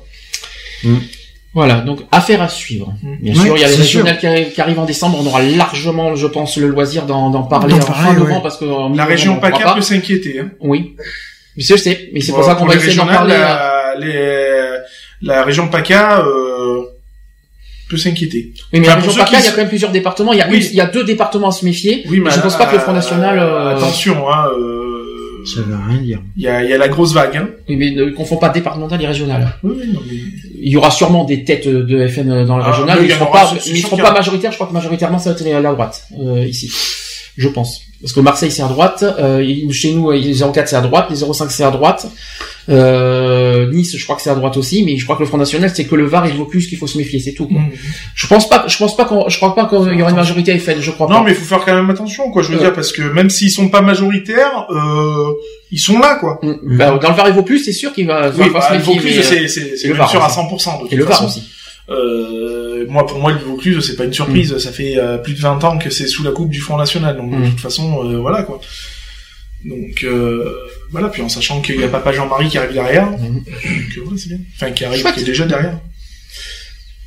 Voilà, 1.59 1.77
donc 1.89 1.99
affaire 2.13 2.41
à 2.41 2.49
suivre. 2.49 2.89
Mm. 3.03 3.17
Bien 3.21 3.35
Ouais, 3.35 3.47
sûr, 3.47 3.57
il 3.57 3.61
y 3.61 3.65
a 3.65 3.69
les 3.69 3.75
régionales 3.75 4.19
qui 4.19 4.29
qui 4.55 4.61
arrivent 4.61 4.79
en 4.79 4.85
décembre. 4.85 5.19
On 5.23 5.27
aura 5.27 5.43
largement, 5.43 6.15
je 6.15 6.29
pense, 6.37 6.57
le 6.57 6.69
loisir 6.69 7.03
d'en 7.05 7.43
parler 7.55 7.75
en 7.75 7.81
fin 7.81 8.11
ouais. 8.13 8.17
novembre 8.23 8.43
parce 8.43 8.59
que 8.59 8.67
La 8.97 9.05
région 9.15 9.33
PACA 9.45 9.75
peut 9.75 9.81
s'inquiéter. 9.91 10.35
Hein. 10.41 10.51
Oui, 10.61 10.95
mais 11.57 11.65
je 11.69 11.75
sais, 11.85 12.11
mais 12.13 12.21
c'est 12.21 12.33
pour 12.33 12.45
ça 12.45 12.55
qu'on 12.55 12.67
va 12.67 12.77
essayer 12.77 12.97
d'en 12.97 13.07
parler. 13.07 13.35
euh, 13.35 13.39
La, 13.41 13.95
les, 14.05 14.79
la 15.23 15.43
région 15.43 15.67
PACA 15.69 16.21
euh, 16.21 16.83
peut 17.91 17.97
s'inquiéter. 17.97 18.53
Oui, 18.73 18.79
mais 18.81 18.87
Enfin, 18.89 18.97
la 19.01 19.03
région 19.03 19.19
PACA, 19.25 19.37
qui 19.39 19.43
il 19.43 19.45
y 19.45 19.49
a 19.49 19.51
quand 19.53 19.63
même 19.65 19.69
plusieurs 19.77 19.91
départements. 19.99 20.33
Il 20.35 20.39
y 20.39 20.43
a, 20.43 20.49
Oui. 20.49 20.59
une- 20.59 20.71
il 20.75 20.77
y 20.77 20.81
a 20.81 20.87
deux 20.87 21.05
départements 21.13 21.49
à 21.49 21.57
se 21.61 21.65
méfier. 21.65 22.05
Oui, 22.09 22.21
mais 22.21 22.31
je 22.31 22.41
pense 22.41 22.57
pas 22.57 22.67
que 22.67 22.75
le 22.77 22.81
Front 22.87 22.93
euh, 22.93 23.03
National. 23.03 23.39
euh, 23.39 23.77
Attention, 23.77 24.19
hein. 24.31 24.47
euh, 24.57 24.78
Ça 25.55 25.61
veut 25.63 25.77
rien 25.89 26.01
dire. 26.01 26.21
Il 26.37 26.43
y 26.43 26.49
a, 26.49 26.63
il 26.63 26.71
y 26.71 26.73
a 26.73 26.79
la 26.79 26.89
grosse 26.89 27.15
vague. 27.15 27.37
Hein. 27.37 27.49
Oui, 27.69 27.77
mais 27.77 27.91
ne 27.91 28.11
confond 28.11 28.37
pas 28.37 28.49
départemental 28.51 29.01
et 29.03 29.07
régional. 29.07 29.55
Oui, 29.63 29.73
oui, 29.79 29.93
non, 29.93 30.01
mais... 30.09 30.17
Il 30.61 30.73
y 30.73 30.77
aura 30.77 30.91
sûrement 30.91 31.25
des 31.25 31.45
têtes 31.45 31.69
de 31.69 32.09
FN 32.09 32.45
dans 32.45 32.57
le 32.57 32.65
Ah, 32.65 32.71
régional, 32.71 32.99
mais 33.01 33.07
ils 33.07 33.13
en 33.13 33.19
seront 33.19 33.33
pas, 33.33 33.51
mais 33.55 33.61
ils 33.67 33.83
seront 33.83 33.97
majoritaires. 33.97 34.51
Je 34.51 34.57
crois 34.57 34.67
que 34.67 34.73
majoritairement 34.73 35.19
ça 35.19 35.33
va 35.33 35.37
être 35.39 35.63
la 35.63 35.73
droite 35.73 36.05
euh, 36.21 36.45
ici, 36.45 36.71
je 37.37 37.49
pense. 37.49 37.83
Parce 38.01 38.13
que 38.13 38.21
Marseille 38.21 38.51
c'est 38.51 38.63
à 38.63 38.69
droite, 38.69 39.05
euh, 39.19 39.71
chez 39.71 39.93
nous 39.93 40.11
les 40.11 40.35
04 40.35 40.69
c'est 40.69 40.77
à 40.77 40.81
droite, 40.81 41.07
les 41.11 41.17
05 41.17 41.51
c'est 41.51 41.65
à 41.65 41.71
droite, 41.71 42.07
euh, 42.69 43.71
Nice 43.73 43.97
je 43.97 44.05
crois 44.05 44.17
que 44.17 44.23
c'est 44.23 44.31
à 44.31 44.35
droite 44.35 44.57
aussi, 44.57 44.83
mais 44.85 44.97
je 44.97 45.05
crois 45.05 45.17
que 45.17 45.23
le 45.23 45.27
Front 45.27 45.39
National 45.39 45.71
c'est 45.75 45.85
que 45.85 45.95
le 45.95 46.05
Var 46.07 46.27
et 46.27 46.31
le 46.31 46.37
Vaucluse 46.37 46.69
qu'il 46.69 46.79
faut 46.79 46.87
se 46.87 46.99
méfier, 46.99 47.19
c'est 47.21 47.33
tout. 47.33 47.47
quoi. 47.49 47.61
Mhm. 47.61 47.71
Je 48.15 48.27
pense 48.27 48.49
pas, 48.49 48.65
je 48.69 48.77
pense 48.77 48.97
pas 48.97 49.05
qu'on, 49.05 49.29
je 49.29 49.37
crois 49.39 49.55
pas 49.55 49.67
qu'il 49.67 49.99
y 49.99 50.03
aura 50.03 50.11
une 50.11 50.17
majorité 50.17 50.59
FN, 50.59 50.81
je 50.81 50.91
crois 50.91 51.07
Non, 51.09 51.17
pas. 51.19 51.23
mais 51.25 51.31
il 51.31 51.37
faut 51.37 51.45
faire 51.45 51.65
quand 51.65 51.75
même 51.75 51.89
attention, 51.91 52.31
quoi. 52.31 52.43
Je 52.43 52.49
veux 52.53 52.57
Euh. 52.57 52.61
dire, 52.61 52.73
parce 52.73 52.93
que 52.93 53.03
même 53.03 53.31
s'ils 53.31 53.51
sont 53.51 53.69
pas 53.69 53.81
majoritaires, 53.81 54.67
euh, 54.71 55.33
ils 55.71 55.79
sont 55.79 55.99
là, 55.99 56.17
quoi. 56.17 56.39
Mm. 56.43 56.77
Bah, 56.77 56.99
dans 57.01 57.09
le 57.11 57.15
Var 57.17 57.29
et 57.29 57.33
Vaucluse 57.33 57.65
c'est 57.65 57.73
sûr 57.73 57.93
qu'il 57.93 58.07
va, 58.07 58.31
Oui, 58.37 58.51
bah, 58.53 58.61
se 58.61 58.73
le 58.73 58.79
méfier. 58.79 58.95
Vaucluse, 58.95 59.19
euh, 59.19 59.23
c'est, 59.23 59.49
c'est, 59.49 59.77
sûr 59.77 60.03
à 60.03 60.05
aussi. 60.27 60.37
100%, 60.39 60.77
de 60.77 60.83
toute 60.83 60.93
et 60.93 60.97
le 60.97 61.05
Var 61.05 61.25
aussi. 61.25 61.43
Euh, 61.91 62.85
moi, 62.89 63.07
pour 63.07 63.19
moi, 63.19 63.33
le 63.33 63.39
Vaucluse, 63.39 63.83
c'est 63.87 63.97
pas 63.97 64.05
une 64.05 64.13
surprise. 64.13 64.57
Ça 64.59 64.73
fait 64.73 64.97
euh, 64.99 65.17
plus 65.19 65.33
de 65.35 65.41
20 65.41 65.65
ans 65.65 65.79
que 65.79 65.91
c'est 65.91 66.07
sous 66.07 66.23
la 66.23 66.33
coupe 66.33 66.51
du 66.51 66.61
Front 66.61 66.77
National. 66.77 67.17
Donc, 67.17 67.31
de 67.31 67.37
Mm. 67.37 67.51
toute 67.51 67.61
façon, 67.61 68.05
euh, 68.05 68.19
voilà, 68.19 68.43
quoi. 68.43 68.61
Donc, 69.65 70.05
euh, 70.05 70.53
voilà. 70.91 71.09
Puis 71.09 71.23
en 71.23 71.29
sachant 71.29 71.61
qu'il 71.61 71.81
y 71.81 71.85
a 71.85 71.89
Papa 71.89 72.13
Jean-Marie 72.13 72.49
qui 72.49 72.59
arrive 72.59 72.73
derrière. 72.73 73.07
Mm. 73.11 73.17
Donc, 73.17 73.45
euh, 73.49 74.01
voilà, 74.05 74.17
c'est 74.19 74.29
bien. 74.29 74.39
Enfin, 74.55 74.71
qui 74.71 74.85
arrive, 74.85 75.01
Chouette. 75.01 75.15
qui 75.15 75.21
est 75.21 75.25
déjà 75.25 75.47
derrière. 75.47 75.79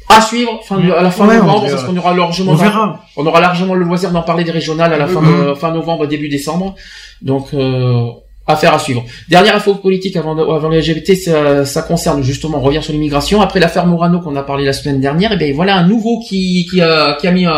À 0.09 0.19
suivre, 0.21 0.59
fin 0.67 0.77
de- 0.79 0.91
à 0.91 1.01
la 1.03 1.11
fin 1.11 1.25
Ouais, 1.25 1.37
on 1.37 1.45
novembre, 1.45 1.69
parce 1.69 1.83
qu'on 1.85 1.95
aura 1.95 2.13
largement, 2.13 2.51
On 2.51 2.55
verra. 2.55 3.05
on 3.15 3.25
aura 3.25 3.39
largement 3.39 3.75
le 3.75 3.85
loisir 3.85 4.11
d'en 4.11 4.23
parler 4.23 4.43
des 4.43 4.51
régionales 4.51 4.91
à 4.93 4.97
la 4.97 5.07
fin, 5.07 5.21
de- 5.21 5.53
fin 5.53 5.71
novembre, 5.71 6.05
début 6.05 6.27
décembre. 6.27 6.75
Donc, 7.21 7.47
euh, 7.53 8.07
affaire 8.45 8.73
à 8.73 8.79
suivre. 8.79 9.05
Dernière 9.29 9.55
info 9.55 9.75
politique 9.75 10.17
avant, 10.17 10.35
de- 10.35 10.41
avant 10.43 10.67
les 10.67 10.79
LGBT, 10.81 11.15
ça, 11.15 11.63
ça 11.63 11.81
concerne 11.83 12.21
justement, 12.23 12.57
on 12.57 12.61
revient 12.61 12.83
sur 12.83 12.91
l'immigration. 12.91 13.39
Après 13.39 13.61
l'affaire 13.61 13.85
Morano 13.85 14.19
qu'on 14.19 14.35
a 14.35 14.43
parlé 14.43 14.65
la 14.65 14.73
semaine 14.73 14.99
dernière, 14.99 15.31
et 15.31 15.37
bien 15.37 15.53
voilà 15.53 15.77
un 15.77 15.87
nouveau 15.87 16.19
qui, 16.27 16.67
qui 16.69 16.81
a, 16.81 17.13
qui 17.21 17.27
a 17.27 17.31
mis, 17.31 17.45
euh, 17.47 17.51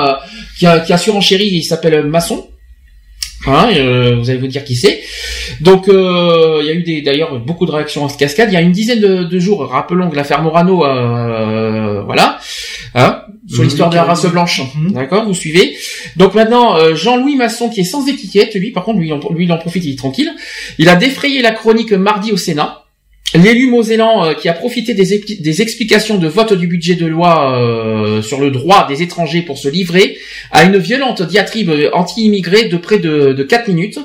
qui 0.60 0.68
a, 0.68 0.80
qui 0.80 0.94
a 0.94 0.98
surenchéri, 1.00 1.48
il 1.48 1.64
s'appelle 1.64 2.06
Masson. 2.06 2.46
Hein, 3.46 3.70
euh, 3.76 4.16
vous 4.18 4.30
allez 4.30 4.40
vous 4.40 4.48
dire 4.48 4.64
qui 4.64 4.76
c'est. 4.76 5.02
Donc, 5.60 5.90
euh, 5.90 6.60
il 6.62 6.68
y 6.68 6.70
a 6.70 6.74
eu 6.74 6.84
des, 6.84 7.02
d'ailleurs 7.02 7.40
beaucoup 7.40 7.66
de 7.66 7.72
réactions 7.72 8.04
en 8.06 8.10
ce 8.10 8.18
cascade. 8.18 8.50
Il 8.50 8.54
y 8.54 8.58
a 8.58 8.62
une 8.62 8.72
dizaine 8.72 9.00
de, 9.02 9.24
de 9.24 9.40
jours, 9.40 9.68
rappelons 9.70 10.10
que 10.10 10.16
l'affaire 10.16 10.42
Morano, 10.42 10.86
euh, 10.86 12.02
voilà, 12.04 12.40
hein, 12.96 13.22
sur 13.50 13.60
Mhm. 13.60 13.66
l'histoire 13.66 13.90
de 13.90 13.96
la 13.96 14.04
race 14.04 14.26
blanche. 14.28 14.62
Mhm. 14.78 14.92
D'accord, 14.94 15.26
vous 15.26 15.34
suivez. 15.34 15.76
Donc 16.16 16.34
maintenant, 16.36 16.78
euh, 16.78 16.96
Jean-Louis 16.96 17.36
Masson, 17.36 17.70
qui 17.70 17.82
est 17.82 17.86
sans 17.86 18.08
étiquette, 18.08 18.56
lui, 18.56 18.72
par 18.72 18.84
contre, 18.86 19.00
lui, 19.00 19.12
lui, 19.32 19.44
il 19.46 19.52
en 19.52 19.58
profite, 19.58 19.84
il 19.84 19.92
est 19.94 19.98
tranquille. 19.98 20.32
Il 20.78 20.88
a 20.88 20.96
défrayé 20.96 21.42
la 21.42 21.52
chronique 21.52 21.92
mardi 21.92 22.32
au 22.32 22.38
Sénat. 22.38 22.83
L'élu 23.36 23.68
mosellan 23.68 24.26
euh, 24.26 24.34
qui 24.36 24.48
a 24.48 24.54
profité 24.54 24.94
des, 24.94 25.18
expli- 25.18 25.42
des 25.42 25.62
explications 25.62 26.18
de 26.18 26.28
vote 26.28 26.54
du 26.54 26.68
budget 26.68 26.96
de 26.96 27.06
loi 27.08 27.58
euh, 27.60 28.22
sur 28.22 28.40
le 28.40 28.52
droit 28.52 28.88
des 28.88 29.02
étrangers 29.02 29.42
pour 29.42 29.58
se 29.58 29.68
livrer 29.68 30.18
à 30.52 30.64
une 30.64 30.78
violente 30.78 31.22
diatribe 31.24 31.72
anti-immigrée 31.94 32.66
de 32.66 32.78
près 32.78 33.00
de, 33.00 33.34
de 33.34 33.44
4 33.44 33.68
minutes, 33.70 33.98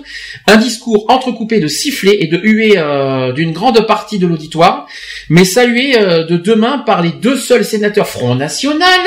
un 0.46 0.56
discours 0.56 1.04
entrecoupé 1.08 1.60
de 1.60 1.66
sifflets 1.68 2.16
et 2.22 2.26
de 2.26 2.38
huées 2.42 2.74
euh, 2.78 3.32
d'une 3.32 3.52
grande 3.52 3.86
partie 3.86 4.18
de 4.18 4.26
l'auditoire, 4.26 4.86
mais 5.28 5.44
salué 5.44 5.98
euh, 5.98 6.24
de 6.24 6.36
deux 6.38 6.56
mains 6.56 6.78
par 6.78 7.02
les 7.02 7.10
deux 7.10 7.36
seuls 7.36 7.64
sénateurs 7.64 8.08
Front 8.08 8.34
National, 8.34 9.00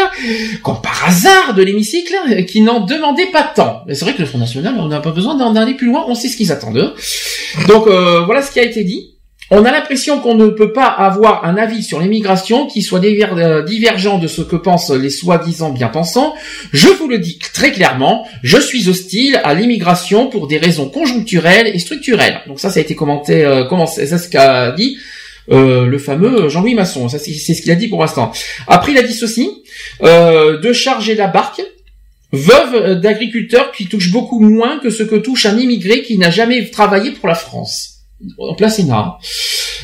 comme 0.61 0.81
par 0.83 1.03
hasard 1.07 1.55
de 1.55 1.63
l'hémicycle, 1.63 2.13
euh, 2.31 2.41
qui 2.43 2.61
n'en 2.61 2.81
demandaient 2.81 3.31
pas 3.31 3.43
tant. 3.55 3.83
C'est 3.89 4.01
vrai 4.01 4.13
que 4.13 4.19
le 4.19 4.25
Front 4.27 4.37
National, 4.37 4.75
on 4.77 4.87
n'a 4.87 4.99
pas 4.99 5.11
besoin 5.11 5.35
d'en 5.35 5.55
aller 5.55 5.73
plus 5.73 5.87
loin, 5.87 6.05
on 6.07 6.13
sait 6.15 6.27
ce 6.27 6.37
qu'ils 6.37 6.51
attendent. 6.51 6.77
eux. 6.77 6.93
Donc 7.67 7.87
euh, 7.87 8.21
voilà 8.25 8.41
ce 8.43 8.51
qui 8.51 8.59
a 8.59 8.63
été 8.63 8.83
dit. 8.83 9.15
On 9.53 9.65
a 9.65 9.71
l'impression 9.71 10.21
qu'on 10.21 10.35
ne 10.35 10.47
peut 10.47 10.71
pas 10.71 10.85
avoir 10.85 11.43
un 11.43 11.57
avis 11.57 11.83
sur 11.83 11.99
l'immigration 11.99 12.67
qui 12.67 12.81
soit 12.81 13.03
euh, 13.03 13.63
divergent 13.63 14.17
de 14.17 14.27
ce 14.27 14.41
que 14.41 14.55
pensent 14.55 14.91
les 14.91 15.09
soi-disant 15.09 15.71
bien-pensants. 15.71 16.33
Je 16.71 16.87
vous 16.87 17.09
le 17.09 17.19
dis 17.19 17.37
très 17.37 17.73
clairement, 17.73 18.25
je 18.43 18.57
suis 18.57 18.87
hostile 18.87 19.41
à 19.43 19.53
l'immigration 19.53 20.27
pour 20.27 20.47
des 20.47 20.57
raisons 20.57 20.87
conjoncturelles 20.87 21.67
et 21.67 21.79
structurelles. 21.79 22.39
Donc 22.47 22.61
ça, 22.61 22.69
ça 22.69 22.79
a 22.79 22.81
été 22.81 22.95
commenté, 22.95 23.43
euh, 23.43 23.65
comment 23.65 23.87
c'est 23.87 24.07
ce 24.07 24.29
qu'a 24.29 24.71
dit 24.71 24.97
euh, 25.51 25.85
le 25.85 25.97
fameux 25.97 26.47
Jean-Louis 26.47 26.75
Masson. 26.75 27.09
Ça, 27.09 27.19
c'est 27.19 27.33
ce 27.33 27.61
qu'il 27.61 27.71
a 27.71 27.75
dit 27.75 27.89
pour 27.89 27.99
l'instant. 27.99 28.31
Après, 28.67 28.93
il 28.93 28.97
a 28.97 29.03
dit 29.03 29.13
ceci 29.13 29.49
euh, 30.01 30.59
de 30.59 30.71
charger 30.71 31.13
la 31.13 31.27
barque 31.27 31.61
Veuve 32.33 33.01
d'agriculteurs 33.01 33.73
qui 33.73 33.87
touchent 33.87 34.11
beaucoup 34.11 34.39
moins 34.39 34.79
que 34.79 34.89
ce 34.89 35.03
que 35.03 35.17
touche 35.17 35.45
un 35.45 35.57
immigré 35.57 36.01
qui 36.01 36.17
n'a 36.17 36.31
jamais 36.31 36.69
travaillé 36.69 37.11
pour 37.11 37.27
la 37.27 37.35
France. 37.35 37.90
Sénat. 38.69 39.17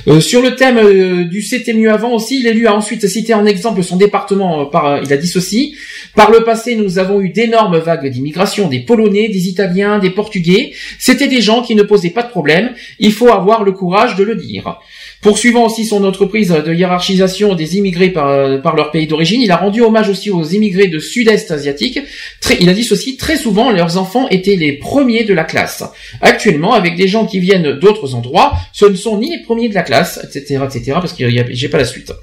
Euh, 0.08 0.22
sur 0.22 0.42
le 0.42 0.56
thème 0.56 0.78
euh, 0.78 1.26
du 1.26 1.42
c'était 1.42 1.74
mieux 1.74 1.92
avant 1.92 2.14
aussi, 2.14 2.42
l'élu 2.42 2.68
a 2.68 2.76
ensuite 2.76 3.08
cité 3.08 3.34
en 3.34 3.46
exemple 3.46 3.84
son 3.84 3.98
département. 3.98 4.62
euh, 4.62 4.66
par, 4.66 5.02
il 5.04 5.12
a 5.12 5.18
dit 5.18 5.28
ceci 5.28 5.76
par 6.16 6.32
le 6.32 6.44
passé, 6.44 6.76
nous 6.76 6.98
avons 6.98 7.22
eu 7.22 7.30
d'énormes 7.30 7.78
vagues 7.78 8.10
d'immigration, 8.10 8.68
des 8.68 8.80
Polonais, 8.80 9.30
des 9.30 9.48
Italiens, 9.48 10.00
des 10.00 10.10
Portugais. 10.10 10.74
C'était 10.98 11.28
des 11.28 11.42
gens 11.42 11.62
qui 11.62 11.76
ne 11.76 11.84
posaient 11.84 12.10
pas 12.10 12.24
de 12.24 12.30
problème. 12.30 12.72
Il 12.98 13.12
faut 13.12 13.30
avoir 13.30 13.64
le 13.64 13.72
courage 13.72 14.16
de 14.16 14.24
le 14.24 14.36
dire. 14.36 14.80
Poursuivant 15.28 15.66
aussi 15.66 15.84
son 15.84 16.06
entreprise 16.06 16.52
de 16.52 16.74
hiérarchisation 16.74 17.54
des 17.54 17.76
immigrés 17.76 18.12
par, 18.12 18.62
par 18.62 18.78
leur 18.78 18.92
pays 18.92 19.08
d'origine, 19.08 19.42
il 19.42 19.52
a 19.52 19.58
rendu 19.58 19.82
hommage 19.82 20.08
aussi 20.08 20.32
aux 20.32 20.46
immigrés 20.46 20.88
de 20.88 21.00
sud-est 21.00 21.52
asiatique. 21.52 22.00
Très, 22.40 22.56
il 22.62 22.70
a 22.70 22.74
dit 22.74 22.86
ceci, 22.86 23.18
très 23.18 23.36
souvent 23.36 23.70
leurs 23.70 23.98
enfants 23.98 24.30
étaient 24.30 24.56
les 24.56 24.72
premiers 24.72 25.26
de 25.26 25.34
la 25.34 25.44
classe. 25.44 25.84
Actuellement, 26.22 26.76
avec 26.76 26.96
des 26.96 27.10
gens 27.10 27.26
qui 27.26 27.40
viennent 27.40 27.74
d'autres 27.74 28.16
endroits, 28.16 28.54
ce 28.72 28.86
ne 28.86 28.96
sont 28.96 29.20
ni 29.20 29.30
les 29.30 29.44
premiers 29.44 29.68
de 29.68 29.74
la 29.74 29.84
classe, 29.84 30.18
etc., 30.24 30.62
etc., 30.64 30.94
parce 30.94 31.12
que 31.12 31.26
j'ai 31.50 31.68
pas 31.68 31.78
la 31.78 31.84
suite. 31.84 32.14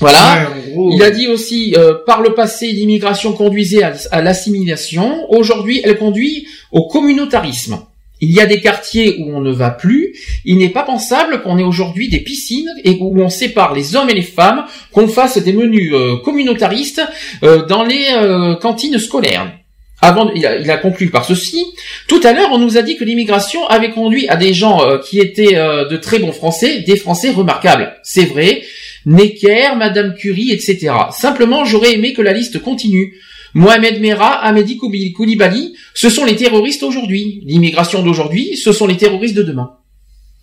Voilà. 0.00 0.50
Il 0.90 1.00
a 1.04 1.12
dit 1.12 1.28
aussi, 1.28 1.76
euh, 1.78 1.94
par 2.04 2.20
le 2.20 2.34
passé, 2.34 2.66
l'immigration 2.66 3.32
conduisait 3.32 3.84
à, 3.84 3.94
à 4.10 4.22
l'assimilation. 4.22 5.30
Aujourd'hui, 5.30 5.82
elle 5.84 5.98
conduit 5.98 6.48
au 6.72 6.88
communautarisme. 6.88 7.78
Il 8.24 8.32
y 8.32 8.40
a 8.40 8.46
des 8.46 8.60
quartiers 8.60 9.16
où 9.18 9.36
on 9.36 9.40
ne 9.42 9.52
va 9.52 9.68
plus. 9.68 10.14
Il 10.46 10.56
n'est 10.56 10.70
pas 10.70 10.82
pensable 10.82 11.42
qu'on 11.42 11.58
ait 11.58 11.62
aujourd'hui 11.62 12.08
des 12.08 12.20
piscines 12.20 12.70
et 12.82 12.96
où 12.98 13.20
on 13.20 13.28
sépare 13.28 13.74
les 13.74 13.96
hommes 13.96 14.08
et 14.08 14.14
les 14.14 14.22
femmes, 14.22 14.64
qu'on 14.92 15.08
fasse 15.08 15.36
des 15.36 15.52
menus 15.52 15.92
euh, 15.92 16.16
communautaristes 16.24 17.02
euh, 17.42 17.66
dans 17.66 17.84
les 17.84 18.06
euh, 18.14 18.54
cantines 18.56 18.98
scolaires. 18.98 19.52
Avant, 20.00 20.30
il 20.34 20.46
a, 20.46 20.76
conclu 20.78 21.08
par 21.10 21.24
ceci. 21.24 21.64
Tout 22.08 22.20
à 22.24 22.32
l'heure, 22.32 22.48
on 22.52 22.58
nous 22.58 22.78
a 22.78 22.82
dit 22.82 22.96
que 22.96 23.04
l'immigration 23.04 23.66
avait 23.68 23.90
conduit 23.90 24.26
à 24.28 24.36
des 24.36 24.52
gens 24.52 24.82
qui 24.98 25.18
étaient 25.18 25.54
de 25.54 25.96
très 25.96 26.18
bons 26.18 26.32
Français, 26.32 26.80
des 26.80 26.96
Français 26.96 27.30
remarquables. 27.30 27.94
C'est 28.02 28.26
vrai. 28.26 28.64
Necker, 29.06 29.76
Madame 29.76 30.14
Curie, 30.14 30.50
etc. 30.50 30.92
Simplement, 31.10 31.64
j'aurais 31.64 31.94
aimé 31.94 32.12
que 32.12 32.20
la 32.20 32.34
liste 32.34 32.60
continue. 32.60 33.14
Mohamed 33.54 34.00
Merah, 34.00 34.44
Ahmedi 34.44 34.76
Koubi- 34.76 35.12
Koulibaly, 35.12 35.74
ce 35.94 36.10
sont 36.10 36.24
les 36.24 36.36
terroristes 36.36 36.82
aujourd'hui. 36.82 37.42
L'immigration 37.46 38.02
d'aujourd'hui, 38.02 38.56
ce 38.56 38.72
sont 38.72 38.86
les 38.86 38.96
terroristes 38.96 39.36
de 39.36 39.42
demain. 39.42 39.70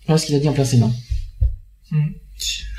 Voilà 0.06 0.18
ce 0.18 0.26
qu'il 0.26 0.34
a 0.34 0.38
dit 0.38 0.48
en 0.48 0.52
plein 0.52 0.64
Sénat. 0.64 0.90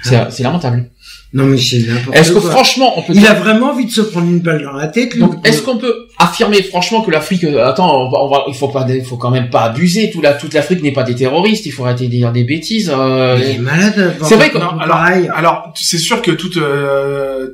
C'est 0.04 0.18
c'est 0.32 0.44
lamentable. 0.44 0.90
Non 1.32 1.46
mais 1.46 1.58
c'est 1.58 1.80
n'importe 1.80 2.16
Est-ce 2.18 2.32
que 2.34 2.40
quoi. 2.40 2.52
franchement, 2.52 2.94
on 2.98 3.02
peut 3.02 3.14
Il 3.16 3.26
a 3.26 3.34
vraiment 3.34 3.72
envie 3.72 3.86
de 3.86 3.92
se 3.92 4.02
prendre 4.02 4.28
une 4.28 4.40
balle 4.42 4.62
dans 4.64 4.74
la 4.74 4.88
tête. 4.88 5.14
lui. 5.14 5.22
donc, 5.22 5.48
est-ce 5.48 5.62
qu'on 5.64 5.78
peut 5.78 6.08
affirmer 6.20 6.62
franchement 6.62 7.02
que 7.02 7.10
l'Afrique, 7.10 7.44
euh, 7.46 7.66
attends, 7.66 8.06
on 8.06 8.10
va, 8.12 8.20
on 8.24 8.30
va- 8.30 8.44
il 8.50 8.54
faut 8.54 8.68
pas, 8.68 8.86
il 8.90 9.04
faut 9.04 9.18
quand 9.18 9.32
même 9.32 9.50
pas 9.50 9.64
abuser. 9.64 10.12
Tout 10.12 10.22
la, 10.22 10.34
toute 10.34 10.54
l'Afrique 10.54 10.84
n'est 10.84 10.92
pas 10.92 11.04
des 11.04 11.16
terroristes. 11.16 11.66
Il 11.66 11.72
faut 11.72 11.86
arrêter 11.86 12.06
de 12.06 12.12
dire 12.12 12.32
des 12.32 12.44
bêtises. 12.44 12.92
euh, 12.94 13.40
Il 13.42 13.50
est 13.56 13.58
malade. 13.60 14.16
C'est 14.24 14.36
vrai 14.36 14.52
que- 14.52 14.58
Non, 14.60 14.78
alors, 14.78 14.98
pareil. 14.98 15.30
alors 15.34 15.74
c'est 15.76 15.98
sûr 15.98 16.22
que 16.22 16.32
tout, 16.32 16.52
euh, 16.60 17.48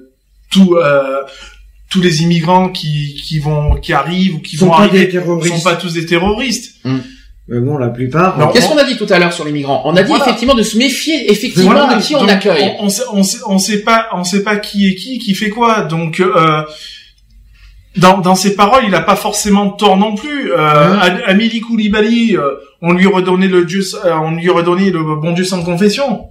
tout, 0.52 0.76
euh, 0.76 1.22
tous 1.90 2.02
les 2.02 2.22
immigrants 2.24 2.70
qui, 2.70 3.16
qui 3.26 3.40
vont, 3.40 3.76
qui 3.76 3.94
arrivent 3.94 4.36
ou 4.36 4.40
qui 4.40 4.58
Sont 4.58 4.66
vont 4.68 4.72
pas 4.72 4.84
arriver, 4.84 5.06
des 5.06 5.10
terroristes. 5.10 5.56
sont 5.56 5.64
pas 5.64 5.76
tous 5.76 5.94
des 5.94 6.06
terroristes. 6.06 6.76
Mais 7.52 7.60
bon, 7.62 7.78
la 7.80 7.90
plupart. 7.90 8.38
Non, 8.38 8.50
Qu'est-ce 8.50 8.68
qu'on 8.68 8.78
a 8.78 8.84
dit 8.84 8.96
tout 8.96 9.08
à 9.10 9.18
l'heure 9.18 9.34
sur 9.34 9.44
les 9.44 9.52
migrants? 9.52 9.82
On 9.86 9.96
a 9.96 10.04
dit 10.04 10.08
Voilà. 10.10 10.26
effectivement 10.26 10.54
de 10.54 10.62
se 10.62 10.78
méfier 10.78 11.32
effectivement 11.32 11.72
Voilà, 11.72 11.96
de 11.96 12.02
qui 12.04 12.16
on 12.16 12.28
accueille. 12.28 12.76
On, 12.80 12.86
on 12.86 12.90
sait, 12.90 13.02
on 13.12 13.24
sait, 13.24 13.38
on 13.48 13.58
sait 13.58 13.80
pas, 13.82 14.08
on 14.14 14.24
sait 14.24 14.44
pas 14.44 14.58
qui 14.58 14.88
est 14.88 14.94
qui, 14.94 15.18
qui 15.18 15.34
fait 15.34 15.50
quoi. 15.50 15.82
Donc, 15.82 16.20
euh, 16.20 16.62
dans, 17.98 18.20
dans 18.20 18.36
ses 18.36 18.56
paroles, 18.56 18.84
il 18.88 18.94
a 18.94 19.02
pas 19.02 19.16
forcément 19.16 19.72
tort 19.72 19.98
non 19.98 20.14
plus. 20.14 20.52
Euh, 20.54 21.00
Am- 21.00 21.22
Amélie 21.26 21.60
Koulibaly, 21.62 22.38
euh, 22.38 22.52
on 22.84 22.94
lui 22.94 23.08
redonnait 23.08 23.48
le 23.48 23.66
Dieu, 23.66 23.82
euh, 24.06 24.14
on 24.14 24.36
lui 24.36 24.50
redonnait 24.50 24.92
le 24.92 25.16
bon 25.16 25.32
Dieu 25.32 25.44
sans 25.44 25.64
confession. 25.64 26.28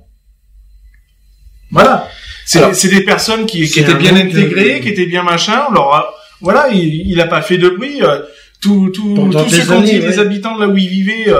Voilà. 1.72 2.08
C'est 2.50 2.58
Alors, 2.60 2.74
c'est 2.74 2.88
des 2.88 3.02
personnes 3.04 3.44
qui, 3.44 3.62
étaient 3.64 3.94
bien 3.94 4.16
intégrées, 4.16 4.78
de- 4.78 4.82
qui 4.82 4.88
étaient 4.88 5.04
bien 5.06 5.22
machin. 5.22 5.64
On 5.68 5.72
leur 5.74 5.92
a- 5.94 6.10
voilà, 6.40 6.68
il, 6.72 6.82
il 7.10 7.20
a 7.20 7.26
pas 7.26 7.42
fait 7.42 7.58
de 7.58 7.68
bruit. 7.68 8.02
euh, 8.02 8.20
tout, 8.60 8.90
tout, 8.94 9.14
tout 9.30 9.48
ce 9.50 9.68
qu'on 9.68 9.80
dit 9.82 9.98
des 10.00 10.18
habitants 10.18 10.56
de 10.56 10.60
là 10.62 10.68
où 10.68 10.76
il 10.76 10.88
vivait, 10.88 11.28
euh, 11.28 11.38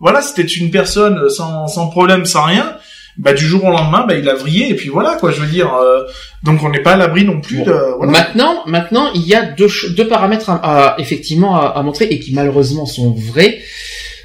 voilà, 0.00 0.20
c'était 0.20 0.42
une 0.42 0.70
personne 0.70 1.28
sans, 1.30 1.66
sans 1.68 1.86
problème, 1.88 2.26
sans 2.26 2.42
rien. 2.42 2.76
Bah 3.16 3.32
du 3.32 3.44
jour 3.44 3.64
au 3.64 3.70
lendemain, 3.70 4.04
bah 4.06 4.14
il 4.14 4.28
a 4.28 4.34
vrillé 4.34 4.70
et 4.70 4.74
puis 4.74 4.88
voilà 4.90 5.16
quoi. 5.16 5.30
Je 5.32 5.40
veux 5.40 5.46
dire, 5.48 5.72
euh, 5.74 6.02
donc 6.44 6.62
on 6.62 6.68
n'est 6.70 6.82
pas 6.82 6.92
à 6.92 6.96
l'abri 6.96 7.24
non 7.24 7.40
plus 7.40 7.58
Bon. 7.58 7.64
de. 7.64 7.76
Voilà. 7.96 8.12
Maintenant, 8.12 8.62
maintenant, 8.66 9.10
il 9.14 9.26
y 9.26 9.34
a 9.34 9.42
deux, 9.42 9.68
deux 9.96 10.06
paramètres 10.06 10.50
à, 10.50 10.56
à- 10.94 11.00
effectivement 11.00 11.56
à, 11.56 11.66
à 11.68 11.82
montrer 11.82 12.04
et 12.10 12.18
qui 12.20 12.32
malheureusement 12.34 12.86
sont 12.86 13.12
vrais. 13.12 13.58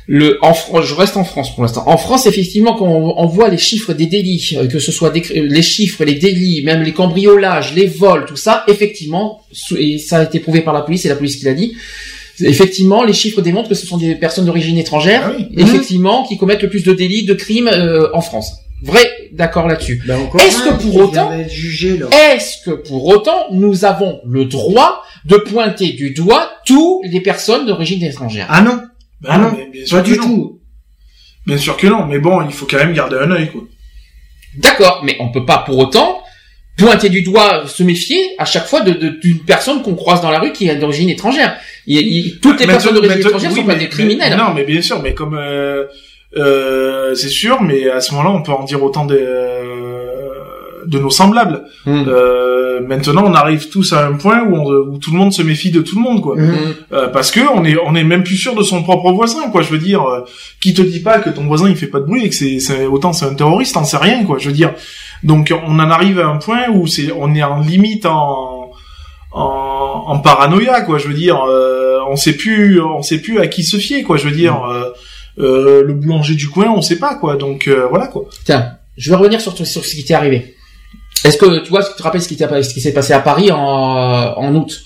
Le, 0.06 0.38
en 0.42 0.54
France, 0.54 0.86
je 0.86 0.94
reste 0.96 1.16
en 1.16 1.24
France 1.24 1.54
pour 1.56 1.64
l'instant. 1.64 1.84
En 1.88 1.98
France, 1.98 2.26
effectivement, 2.26 2.74
quand 2.76 2.88
on, 2.88 3.14
on 3.18 3.26
voit 3.26 3.48
les 3.50 3.58
chiffres 3.58 3.94
des 3.94 4.06
délits, 4.06 4.56
euh, 4.58 4.68
que 4.68 4.80
ce 4.80 4.92
soit 4.92 5.10
des 5.12 5.22
cr- 5.22 5.42
les 5.42 5.62
chiffres, 5.62 6.04
les 6.04 6.16
délits, 6.16 6.62
même 6.64 6.84
les 6.84 6.92
cambriolages, 6.92 7.74
les 7.74 7.88
vols, 7.88 8.26
tout 8.26 8.36
ça, 8.36 8.66
effectivement, 8.68 9.42
et 9.78 9.98
ça 10.00 10.18
a 10.20 10.24
été 10.24 10.40
prouvé 10.40 10.60
par 10.62 10.74
la 10.74 10.82
police, 10.82 11.04
c'est 11.04 11.10
la 11.10 11.16
police 11.16 11.38
qui 11.38 11.46
l'a 11.46 11.54
dit. 11.54 11.74
Effectivement, 12.42 13.04
les 13.04 13.14
chiffres 13.14 13.42
démontrent 13.42 13.70
que 13.70 13.76
ce 13.76 13.86
sont 13.86 13.98
des 13.98 14.16
personnes 14.16 14.46
d'origine 14.46 14.78
étrangère, 14.78 15.22
Ah 15.28 15.34
oui. 15.38 15.48
effectivement, 15.58 16.26
qui 16.28 16.38
commettent 16.38 16.64
le 16.64 16.70
plus 16.70 16.84
de 16.84 16.92
délits, 16.94 17.24
de 17.26 17.34
crimes 17.34 17.70
euh, 17.72 18.10
en 18.14 18.22
France. 18.22 18.58
Vrai, 18.82 19.30
d'accord 19.32 19.68
là-dessus. 19.68 20.02
Ben, 20.06 20.18
Est-ce 20.40 20.64
que 20.64 20.74
pour 20.82 20.96
autant-. 20.98 21.32
Est-ce 22.12 22.66
que 22.66 22.72
pour 22.72 23.06
autant 23.06 23.46
nous 23.52 23.86
avons 23.86 24.20
le 24.26 24.44
droit 24.46 25.04
de 25.26 25.38
pointer 25.38 25.94
du 25.94 26.10
doigt 26.12 26.50
toutes 26.66 27.06
les 27.10 27.22
personnes 27.22 27.66
d'origine 27.66 28.04
étrangère? 28.04 28.48
Ah 28.50 28.62
non, 28.62 28.82
Bah 29.24 29.30
ah 29.34 29.38
non, 29.38 29.52
mais 29.58 29.68
bien 29.72 29.86
sûr 29.86 29.98
pas 29.98 30.04
que 30.04 30.10
du 30.12 30.18
non. 30.20 30.24
tout. 30.26 30.60
Bien 31.48 31.58
sûr 31.58 31.76
que 31.78 31.88
non, 31.88 32.06
mais 32.06 32.20
bon, 32.20 32.42
il 32.46 32.52
faut 32.54 32.66
quand 32.70 32.78
même 32.78 32.94
garder 32.94 33.16
un 33.18 33.32
œil 33.32 33.50
quoi. 33.52 33.62
D'accord, 34.58 35.02
mais 35.04 35.18
on 35.20 35.32
peut 35.32 35.46
pas 35.46 35.60
pour 35.60 35.78
autant 35.80 36.20
pointer 36.78 37.10
du 37.10 37.22
doigt, 37.22 37.68
se 37.68 37.84
méfier 37.84 38.20
à 38.40 38.46
chaque 38.46 38.66
fois 38.66 38.82
de- 38.82 38.94
de- 38.94 39.10
d'une 39.22 39.40
personne 39.40 39.82
qu'on 39.84 39.96
croise 39.96 40.22
dans 40.22 40.32
la 40.32 40.40
rue 40.40 40.52
qui 40.52 40.68
est 40.68 40.76
d'origine 40.76 41.10
étrangère. 41.10 41.56
Il- 41.86 42.00
il- 42.00 42.40
toutes 42.40 42.60
les 42.60 42.66
Maintenant- 42.66 42.74
personnes 42.82 42.96
d'origine 42.96 43.20
étrangère 43.20 43.52
oui, 43.52 43.58
sont 43.60 43.66
pas 43.66 43.76
des 43.76 43.90
criminels. 43.90 44.32
mais- 44.32 44.38
non, 44.44 44.54
mais 44.56 44.64
bien 44.64 44.82
sûr, 44.82 45.00
mais 45.02 45.14
comme 45.14 45.36
euh, 45.36 45.86
euh, 46.38 47.14
c'est 47.16 47.30
sûr, 47.30 47.62
mais 47.62 47.90
à 47.90 48.02
ce 48.02 48.12
moment-là, 48.14 48.32
on 48.36 48.42
peut 48.42 48.52
en 48.52 48.64
dire 48.64 48.82
autant 48.84 49.06
de, 49.06 49.16
euh, 49.20 50.32
de 50.86 51.00
nos 51.00 51.10
semblables. 51.10 51.64
Hmm. 51.86 52.04
Euh, 52.08 52.80
maintenant, 52.88 53.24
on 53.26 53.34
arrive 53.34 53.70
tous 53.70 53.94
à 53.94 54.06
un 54.08 54.14
point 54.14 54.42
où, 54.44 54.56
on- 54.56 54.92
où 54.94 54.98
tout 54.98 55.12
le 55.12 55.18
monde 55.18 55.32
se 55.34 55.42
méfie 55.42 55.72
de 55.72 55.82
tout 55.82 55.96
le 55.96 56.02
monde, 56.02 56.22
quoi. 56.22 56.36
Mhm. 56.36 56.46
Hmm. 56.52 56.56
Euh, 56.94 57.08
parce 57.10 57.32
que 57.32 57.40
on 57.56 57.64
est 57.66 57.76
on 57.86 57.96
est 57.96 58.04
même 58.04 58.24
plus 58.24 58.38
sûr 58.38 58.56
de 58.56 58.64
son 58.64 58.84
propre 58.84 59.12
voisin, 59.12 59.50
quoi. 59.52 59.62
Je 59.62 59.70
veux 59.70 59.78
dire, 59.78 60.04
euh, 60.04 60.22
qui 60.62 60.74
te 60.74 60.82
dit 60.82 61.00
pas 61.02 61.20
que 61.20 61.30
ton 61.30 61.46
voisin 61.46 61.70
il 61.70 61.76
fait 61.76 61.88
pas 61.88 62.00
de 62.00 62.06
bruit 62.06 62.26
et 62.26 62.30
que 62.30 62.36
c'est 62.36 62.60
c'est- 62.60 62.86
autant 62.86 63.14
c'est 63.14 63.26
un 63.26 63.34
terroriste, 63.36 63.78
on 63.78 63.84
sait 63.84 63.98
rien, 63.98 64.24
quoi. 64.26 64.38
Je 64.40 64.48
veux 64.48 64.56
dire, 64.56 64.74
donc 65.24 65.54
on 65.68 65.80
en 65.80 65.90
arrive 65.90 66.20
à 66.20 66.28
un 66.28 66.38
point 66.38 66.70
où 66.74 66.88
c'est 66.88 67.12
on 67.18 67.34
est 67.36 67.44
en 67.44 67.60
limite 67.62 68.06
en 68.06 68.72
en, 69.32 70.04
en 70.08 70.20
paranoïa, 70.20 70.82
quoi. 70.82 70.98
Je 70.98 71.08
veux 71.08 71.14
dire, 71.14 71.42
euh, 71.48 72.00
on 72.10 72.16
sait 72.16 72.34
plus 72.34 72.82
on 72.82 73.02
sait 73.02 73.20
plus 73.20 73.40
à 73.40 73.48
qui 73.48 73.64
se 73.64 73.78
fier, 73.78 74.04
quoi. 74.04 74.18
Je 74.18 74.26
veux 74.28 74.36
dire, 74.36 74.64
euh, 74.66 74.90
euh, 75.40 75.84
le 75.84 75.94
boulanger 75.94 76.36
du 76.36 76.50
coin, 76.50 76.68
on 76.76 76.82
sait 76.82 76.98
pas, 77.00 77.16
quoi. 77.16 77.36
Donc 77.36 77.68
euh, 77.68 77.88
voilà, 77.90 78.08
quoi. 78.08 78.26
Tiens, 78.46 78.74
je 78.98 79.10
vais 79.10 79.16
revenir 79.16 79.42
sur, 79.42 79.54
sur 79.58 79.84
ce 79.86 79.96
qui 79.96 80.04
t'est 80.06 80.14
arrivé. 80.14 80.56
Est-ce 81.24 81.38
que 81.38 81.60
tu 81.60 81.70
vois, 81.70 81.84
tu 81.84 81.94
te 81.96 82.04
rappelles 82.04 82.22
ce 82.22 82.28
qui, 82.28 82.38
ce 82.38 82.80
s'est 82.80 82.94
passé 82.94 83.14
à 83.14 83.20
Paris 83.20 83.52
en, 83.52 83.58
en 83.58 84.56
août? 84.56 84.82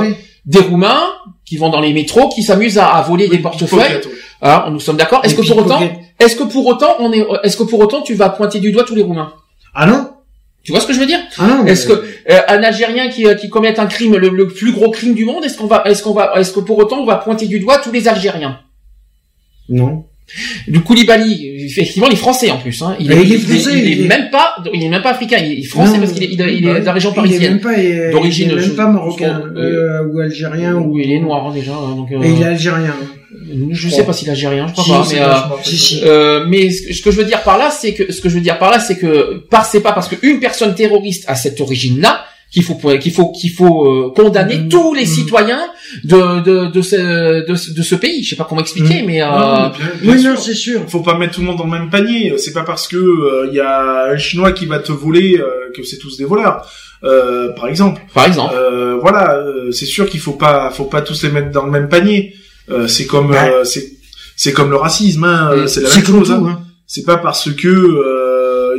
Ouais. 0.00 0.18
Des 0.46 0.60
Roumains 0.60 1.02
qui 1.44 1.56
vont 1.58 1.68
dans 1.68 1.80
les 1.80 1.92
métros, 1.92 2.28
qui 2.30 2.42
s'amusent 2.42 2.78
à, 2.78 2.86
à 2.88 3.02
voler 3.02 3.28
des 3.28 3.38
portefeuilles. 3.38 3.80
Pickpocket, 3.80 4.06
ouais. 4.06 4.18
Ah, 4.40 4.68
nous 4.70 4.80
sommes 4.80 4.96
d'accord. 4.96 5.20
Est-ce 5.24 5.34
que 5.34 5.42
pour 5.46 5.58
autant, 5.66 5.78
est-ce 6.20 6.36
que 6.36 6.44
pour 6.44 6.66
autant, 6.66 6.96
on 7.00 7.12
est, 7.12 7.26
est-ce 7.42 7.56
que 7.56 7.64
pour 7.64 7.80
autant, 7.80 8.02
tu 8.02 8.14
vas 8.14 8.30
pointer 8.30 8.60
du 8.60 8.72
doigt 8.72 8.84
tous 8.84 8.94
les 8.94 9.02
Roumains? 9.02 9.32
Ah 9.74 9.86
non, 9.86 10.10
Tu 10.64 10.72
vois 10.72 10.80
ce 10.80 10.86
que 10.86 10.92
je 10.92 11.00
veux 11.00 11.06
dire? 11.06 11.20
Ah 11.38 11.46
non. 11.46 11.62
mais- 11.64 11.72
Est-ce 11.72 11.86
que 11.86 11.92
euh, 12.30 12.40
un 12.48 12.62
Algérien 12.62 13.08
qui, 13.10 13.26
euh, 13.26 13.34
qui 13.34 13.48
commet 13.50 13.78
un 13.78 13.86
crime, 13.86 14.16
le, 14.16 14.28
le 14.28 14.48
plus 14.48 14.72
gros 14.72 14.90
crime 14.90 15.14
du 15.14 15.24
monde, 15.24 15.44
est-ce 15.44 15.56
qu'on 15.58 15.66
va, 15.66 15.82
est-ce 15.86 16.02
qu'on 16.02 16.12
va, 16.14 16.32
est-ce 16.36 16.52
que 16.52 16.60
pour 16.60 16.78
autant 16.78 16.98
on 16.98 17.04
va 17.06 17.16
pointer 17.16 17.46
du 17.46 17.60
doigt 17.60 17.78
tous 17.78 17.92
les 17.92 18.08
Algériens? 18.08 18.60
Non. 19.68 20.06
Du 20.66 20.80
Koulibaly, 20.82 21.64
effectivement, 21.64 22.06
il 22.08 22.12
est 22.12 22.16
français 22.16 22.50
en 22.50 22.58
plus. 22.58 22.82
Hein. 22.82 22.96
Il, 23.00 23.10
est, 23.10 23.22
il 23.22 23.32
est 23.32 23.36
il 23.36 23.40
français, 23.40 23.78
il 23.78 23.88
est 23.88 23.92
il 23.92 24.04
est- 24.04 24.08
même 24.08 24.28
pas, 24.30 24.56
il 24.74 24.82
est 24.84 24.88
même 24.88 25.02
pas 25.02 25.10
africain. 25.12 25.38
Il 25.38 25.60
est 25.60 25.62
français 25.62 25.94
Non, 25.94 26.00
parce 26.00 26.12
qu'il 26.12 26.24
est, 26.24 26.26
il 26.32 26.40
est- 26.40 26.60
bah, 26.74 26.80
de 26.80 26.84
la 26.84 26.92
région 26.92 27.12
parisienne. 27.12 27.52
même 27.54 27.60
pas, 27.60 27.72
euh, 27.78 28.12
D'origine, 28.12 28.50
il 28.52 28.58
est 28.58 28.60
même 28.66 28.76
pas 28.76 28.88
marocain, 28.88 29.42
euh, 29.56 30.04
ou 30.12 30.18
algérien, 30.20 30.74
ou... 30.76 30.98
Il 30.98 31.10
est 31.12 31.20
noir 31.20 31.46
hein, 31.46 31.54
déjà. 31.54 31.72
hein, 31.72 31.94
donc, 31.96 32.12
euh, 32.12 32.22
Et 32.22 32.30
il 32.30 32.42
est 32.42 32.44
algérien. 32.44 32.94
je 33.70 33.88
sais 33.88 34.04
pas 34.04 34.12
s'il 34.12 34.28
est 34.28 34.32
algérien, 34.32 34.66
je 34.68 34.72
crois 34.74 34.84
Si, 34.84 34.90
pas. 34.90 35.06
Mais, 35.14 35.20
euh, 35.22 35.62
Si. 35.64 36.00
Euh, 36.04 36.44
mais 36.48 36.70
ce 36.70 36.82
que, 36.88 36.92
ce 36.94 37.02
que 37.02 37.10
je 37.10 37.16
veux 37.16 37.24
dire 37.24 37.42
par 37.42 37.56
là, 37.58 37.70
c'est 37.70 37.94
que 37.94 38.12
ce 38.12 38.20
que 38.20 38.28
je 38.28 38.34
veux 38.34 38.40
dire 38.42 38.58
par 38.58 38.70
là, 38.70 38.78
c'est 38.80 38.96
que 38.96 39.38
par 39.50 39.64
c'est 39.64 39.80
pas 39.80 39.92
parce 39.92 40.08
qu'une 40.08 40.40
personne 40.40 40.74
terroriste 40.74 41.24
a 41.28 41.34
cette 41.34 41.60
origine-là 41.60 42.24
qu'il 42.50 42.62
faut 42.64 42.74
qu'il 42.76 43.12
faut 43.12 43.30
qu'il 43.32 43.50
faut 43.50 43.86
euh, 43.90 44.12
condamner 44.16 44.56
Mhm. 44.58 44.68
tous 44.70 44.94
les 44.94 45.02
Mhm. 45.02 45.06
citoyens 45.06 45.64
de 46.04 46.40
de 46.42 46.70
de 46.72 46.82
ce 46.82 47.46
de, 47.48 47.54
ce- 47.54 47.72
de 47.72 47.82
ce 47.82 47.94
pays. 47.94 48.22
Je 48.24 48.30
sais 48.30 48.36
pas 48.36 48.46
comment 48.48 48.60
expliquer, 48.62 49.00
Mhm. 49.02 49.06
mais 49.06 49.22
euh, 49.22 49.26
Non, 49.26 49.62
mais 49.70 49.78
bien- 49.78 49.86
bien 50.02 50.14
Oui, 50.14 50.22
non, 50.24 50.36
c'est 50.40 50.54
sûr. 50.54 50.80
faut 50.88 51.00
pas 51.00 51.16
mettre 51.18 51.34
tout 51.34 51.40
le 51.42 51.46
monde 51.46 51.58
dans 51.58 51.64
le 51.64 51.70
même 51.78 51.90
panier. 51.90 52.32
C'est 52.38 52.52
pas 52.54 52.62
parce 52.64 52.88
que 52.88 53.48
il 53.48 53.54
y 53.54 53.60
a 53.60 54.10
un 54.12 54.16
chinois 54.16 54.52
qui 54.52 54.66
va 54.66 54.78
te 54.78 54.92
voler 54.92 55.38
euh, 55.38 55.70
que 55.74 55.82
c'est 55.82 55.98
tous 55.98 56.16
des 56.16 56.24
voleurs. 56.24 56.66
euh, 57.04 57.52
par 57.52 57.68
exemple. 57.68 58.00
Par 58.12 58.26
exemple. 58.26 58.52
Euh, 58.56 58.96
voilà, 59.00 59.36
euh, 59.36 59.70
c'est 59.70 59.86
sûr 59.86 60.08
qu'il 60.10 60.18
faut 60.18 60.32
pas, 60.32 60.68
faut 60.70 60.86
pas 60.86 61.00
tous 61.00 61.22
les 61.22 61.30
mettre 61.30 61.50
dans 61.52 61.64
le 61.64 61.70
même 61.70 61.88
panier. 61.88 62.34
Euh, 62.72 62.88
c'est 62.88 63.06
comme, 63.06 63.30
Ouais. 63.30 63.38
euh, 63.52 63.62
c'est, 63.64 63.86
c'est 64.36 64.52
comme 64.52 64.70
le 64.70 64.76
racisme, 64.86 65.22
hein, 65.22 65.50
euh, 65.52 65.66
c'est 65.68 65.80
la 65.82 65.90
même 65.94 66.04
chose. 66.04 66.30
hein. 66.32 66.42
hein. 66.48 66.58
C'est 66.88 67.04
pas 67.04 67.18
parce 67.18 67.50
que 67.52 67.68
euh, 67.68 68.27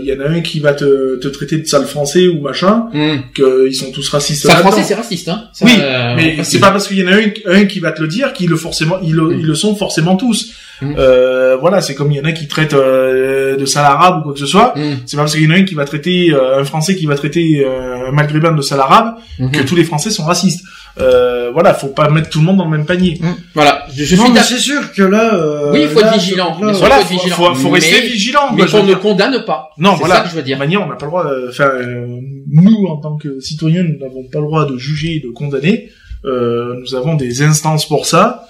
il 0.01 0.05
y 0.05 0.13
en 0.13 0.19
a 0.21 0.29
un 0.29 0.41
qui 0.41 0.59
va 0.59 0.73
te, 0.73 1.17
te 1.19 1.27
traiter 1.27 1.57
de 1.57 1.65
sale 1.65 1.85
français 1.85 2.27
ou 2.27 2.41
machin 2.41 2.87
Hum. 2.93 3.21
qu'ils 3.35 3.75
sont 3.75 3.91
tous 3.91 4.07
racistes. 4.09 4.45
Là-dedans. 4.45 4.69
français, 4.69 4.83
c'est 4.83 4.95
raciste, 4.95 5.27
hein. 5.29 5.43
Ça, 5.53 5.65
Oui, 5.65 5.73
euh, 5.79 6.13
mais 6.15 6.43
c'est 6.43 6.59
pas 6.59 6.71
parce 6.71 6.87
qu'il 6.87 6.97
y 6.99 7.03
en 7.03 7.07
a 7.07 7.15
un, 7.15 7.27
un 7.61 7.65
qui 7.65 7.79
va 7.79 7.91
te 7.91 8.01
le 8.01 8.07
dire 8.07 8.33
qu'ils 8.33 8.49
le 8.49 8.55
forcément, 8.57 8.97
ils 9.03 9.13
le, 9.13 9.23
Mm. 9.29 9.39
ils 9.39 9.45
le 9.45 9.55
sont 9.55 9.75
forcément 9.75 10.15
tous. 10.15 10.51
Mm. 10.81 10.93
Euh, 10.97 11.57
voilà, 11.59 11.81
c'est 11.81 11.93
comme 11.93 12.09
il 12.11 12.17
y 12.17 12.21
en 12.21 12.25
a 12.25 12.31
qui 12.31 12.47
traitent 12.47 12.73
euh, 12.73 13.57
de 13.57 13.65
sale 13.65 13.85
arabe 13.85 14.19
ou 14.19 14.23
quoi 14.23 14.33
que 14.33 14.39
ce 14.39 14.45
soit. 14.45 14.73
C'est 15.05 15.17
pas 15.17 15.23
parce 15.23 15.33
qu'il 15.35 15.43
y 15.43 15.47
en 15.47 15.51
a 15.51 15.55
un 15.55 15.63
qui 15.63 15.75
va 15.75 15.83
traiter 15.85 16.31
euh, 16.31 16.59
un 16.59 16.63
Français 16.63 16.95
qui 16.95 17.05
va 17.05 17.15
traiter 17.15 17.65
euh, 17.65 18.07
un 18.07 18.11
maghrébin 18.11 18.53
de 18.53 18.61
sale 18.61 18.79
arabe 18.79 19.15
que 19.53 19.61
tous 19.63 19.75
les 19.75 19.83
Français 19.83 20.09
sont 20.09 20.23
racistes. 20.23 20.63
Euh, 21.01 21.49
voilà, 21.51 21.73
faut 21.73 21.87
pas 21.87 22.09
mettre 22.09 22.29
tout 22.29 22.39
le 22.39 22.45
monde 22.45 22.57
dans 22.57 22.65
le 22.65 22.71
même 22.77 22.85
panier. 22.85 23.19
Voilà, 23.53 23.85
je, 23.95 24.03
je 24.03 24.15
non, 24.17 24.23
suis 24.23 24.31
mais 24.33 24.39
d'accord. 24.39 24.49
c'est 24.51 24.59
sûr 24.59 24.91
que 24.93 25.01
là. 25.03 25.33
euh, 25.35 25.71
Oui, 25.71 25.81
il 25.83 25.87
faut 25.89 26.01
là, 26.01 26.07
être 26.13 26.19
vigilant. 26.21 26.59
là, 26.61 26.71
Voilà, 26.73 26.95
faut 26.95 27.01
être 27.01 27.07
faut, 27.07 27.13
vigilant. 27.15 27.35
faut, 27.35 27.55
faut 27.55 27.69
rester 27.69 28.01
Mais- 28.01 28.07
vigilant. 28.07 28.53
Mais 28.53 28.65
quoi, 28.65 28.81
qu'on 28.81 28.85
ne 28.85 28.93
condamne 28.95 29.43
pas. 29.45 29.69
Non, 29.77 29.91
C'est 29.93 29.99
voilà. 29.99 30.15
ça 30.15 30.21
que 30.21 30.29
je 30.29 30.35
veux 30.35 30.41
De 30.41 30.45
dire. 30.47 30.57
toute 30.57 30.65
manière, 30.65 30.81
on 30.85 30.89
n'a 30.89 30.95
pas 30.95 31.05
le 31.05 31.11
droit. 31.11 31.23
de- 31.25 31.47
Enfin, 31.49 31.69
euh, 31.73 32.05
nous, 32.51 32.85
en 32.87 32.97
tant 32.97 33.15
que 33.17 33.39
citoyens, 33.39 33.83
nous 33.83 33.97
n'avons 33.97 34.23
pas 34.23 34.39
le 34.39 34.45
droit 34.45 34.65
de 34.69 34.77
juger, 34.77 35.15
et 35.15 35.19
de 35.21 35.29
condamner. 35.31 35.89
Euh, 36.25 36.73
nous 36.81 36.95
avons 36.95 37.15
des 37.15 37.41
instances 37.43 37.87
pour 37.87 38.05
ça. 38.05 38.47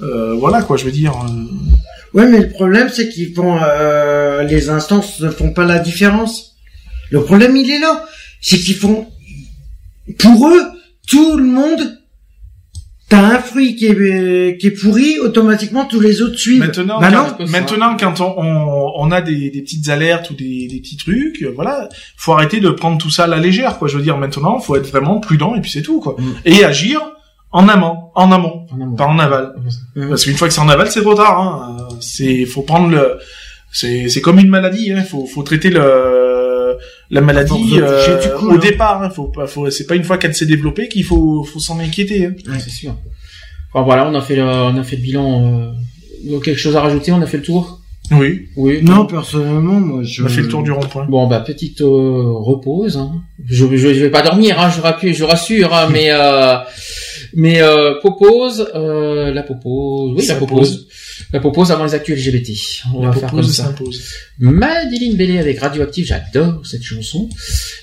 Euh, 0.00 0.34
voilà, 0.36 0.62
quoi. 0.62 0.76
Je 0.76 0.84
veux 0.84 0.90
dire. 0.92 1.12
euh, 1.12 2.18
Ouais, 2.18 2.26
mais 2.28 2.40
le 2.40 2.48
problème, 2.50 2.88
c'est 2.92 3.08
qu'ils 3.08 3.32
font, 3.32 3.58
euh, 3.62 4.42
les 4.42 4.68
instances 4.68 5.20
ne 5.20 5.30
font 5.30 5.52
pas 5.52 5.64
la 5.64 5.78
différence. 5.78 6.56
Le 7.10 7.22
problème, 7.22 7.56
il 7.56 7.70
est 7.70 7.78
là. 7.78 8.04
C'est 8.40 8.58
qu'ils 8.58 8.74
font, 8.74 9.06
pour 10.18 10.48
eux, 10.48 10.62
tout 11.08 11.36
le 11.36 11.44
monde, 11.44 11.98
t'as 13.08 13.20
un 13.20 13.38
fruit 13.40 13.76
qui 13.76 13.86
est, 13.86 14.58
qui 14.58 14.68
est 14.68 14.70
pourri, 14.70 15.18
automatiquement, 15.18 15.84
tous 15.84 16.00
les 16.00 16.22
autres 16.22 16.38
suivent. 16.38 16.60
Maintenant, 16.60 17.00
Bah 17.00 17.10
quand, 17.12 17.48
maintenant, 17.50 17.96
quand 17.98 18.20
on, 18.20 18.34
on, 18.38 18.92
on 18.96 19.10
a 19.10 19.20
des, 19.20 19.50
des 19.50 19.62
petites 19.62 19.88
alertes 19.88 20.30
ou 20.30 20.34
des, 20.34 20.68
des 20.68 20.80
petits 20.80 20.96
trucs, 20.96 21.42
euh, 21.42 21.52
voilà, 21.54 21.88
faut 22.16 22.32
arrêter 22.32 22.60
de 22.60 22.70
prendre 22.70 22.98
tout 22.98 23.10
ça 23.10 23.24
à 23.24 23.26
la 23.26 23.38
légère, 23.38 23.78
quoi. 23.78 23.88
Je 23.88 23.96
veux 23.96 24.02
dire, 24.02 24.16
maintenant, 24.16 24.58
faut 24.60 24.76
être 24.76 24.86
vraiment 24.88 25.20
prudent 25.20 25.54
et 25.54 25.60
puis 25.60 25.70
c'est 25.70 25.82
tout, 25.82 26.00
quoi. 26.00 26.16
Mm. 26.18 26.32
Et 26.46 26.64
agir 26.64 27.00
en 27.50 27.68
amont, 27.68 27.96
en 28.14 28.32
amont, 28.32 28.66
En 28.72 28.80
amont. 28.80 28.96
pas 28.96 29.06
en 29.06 29.18
aval. 29.18 29.52
Mm. 29.94 30.08
Parce 30.08 30.24
qu'une 30.24 30.36
fois 30.36 30.48
que 30.48 30.54
c'est 30.54 30.60
en 30.60 30.68
aval, 30.70 30.90
c'est 30.90 31.02
trop 31.02 31.14
tard. 31.14 31.38
Hein. 31.38 31.76
Euh, 31.90 31.94
C'est, 32.00 32.46
faut 32.46 32.62
prendre 32.62 32.88
le, 32.88 33.18
c'est, 33.72 34.08
c'est 34.08 34.20
comme 34.22 34.38
une 34.38 34.48
maladie. 34.48 34.90
Hein. 34.92 35.02
Faut, 35.02 35.26
faut 35.26 35.42
traiter 35.42 35.68
le, 35.68 35.80
la 37.10 37.20
maladie 37.20 37.78
euh, 37.78 38.20
du 38.20 38.28
coup, 38.30 38.48
au 38.48 38.54
hein. 38.54 38.58
départ. 38.58 39.02
Hein. 39.02 39.10
Faut 39.10 39.28
pas, 39.28 39.46
faut, 39.46 39.70
c'est 39.70 39.86
pas 39.86 39.94
une 39.94 40.04
fois 40.04 40.18
qu'elle 40.18 40.34
s'est 40.34 40.46
développée 40.46 40.88
qu'il 40.88 41.04
faut, 41.04 41.44
faut 41.44 41.58
s'en 41.58 41.78
inquiéter. 41.78 42.26
Hein. 42.26 42.34
Ouais, 42.48 42.58
c'est 42.58 42.70
sûr. 42.70 42.94
Enfin, 43.72 43.84
voilà, 43.84 44.06
on 44.08 44.14
a 44.14 44.20
fait 44.20 44.36
le, 44.36 44.44
on 44.44 44.76
a 44.76 44.82
fait 44.82 44.96
le 44.96 45.02
bilan. 45.02 45.44
Euh... 45.44 46.30
donc, 46.30 46.44
quelque 46.44 46.58
chose 46.58 46.76
à 46.76 46.80
rajouter 46.80 47.12
On 47.12 47.22
a 47.22 47.26
fait 47.26 47.38
le 47.38 47.42
tour? 47.42 47.80
Oui. 48.10 48.48
Oui. 48.56 48.80
Non, 48.82 49.06
personnellement, 49.06 49.80
moi, 49.80 50.02
je... 50.02 50.22
On 50.22 50.26
a 50.26 50.28
fait 50.28 50.42
le 50.42 50.48
tour 50.48 50.62
du 50.62 50.72
rond-point. 50.72 51.06
Bon, 51.06 51.26
bah 51.26 51.40
petite 51.40 51.80
euh, 51.80 52.32
repose. 52.34 52.96
Hein. 52.96 53.22
Je, 53.46 53.66
je, 53.66 53.76
je 53.76 54.00
vais 54.00 54.10
pas 54.10 54.22
dormir, 54.22 54.60
hein, 54.60 54.70
je, 54.74 54.80
rassure, 54.80 55.14
je 55.14 55.24
rassure, 55.24 55.74
hein, 55.74 55.88
mais 55.92 56.08
euh, 56.10 56.56
mais 57.34 57.62
euh, 57.62 57.94
popose, 58.00 58.68
euh, 58.74 59.32
la 59.32 59.42
popose, 59.42 60.14
oui, 60.16 60.26
la 60.26 60.34
popose, 60.36 60.88
la 61.32 61.40
popose 61.40 61.70
avant 61.72 61.84
les 61.84 61.94
actus 61.94 62.16
LGBT. 62.16 62.50
On 62.94 63.02
La 63.02 63.08
va 63.08 63.12
faire 63.14 63.30
comme 63.30 63.40
propose 63.40 63.54
ça. 63.54 63.74
Madeline 64.38 65.16
Bellé 65.16 65.38
avec 65.38 65.58
Radioactive, 65.60 66.06
j'adore 66.06 66.64
cette 66.66 66.82
chanson. 66.82 67.28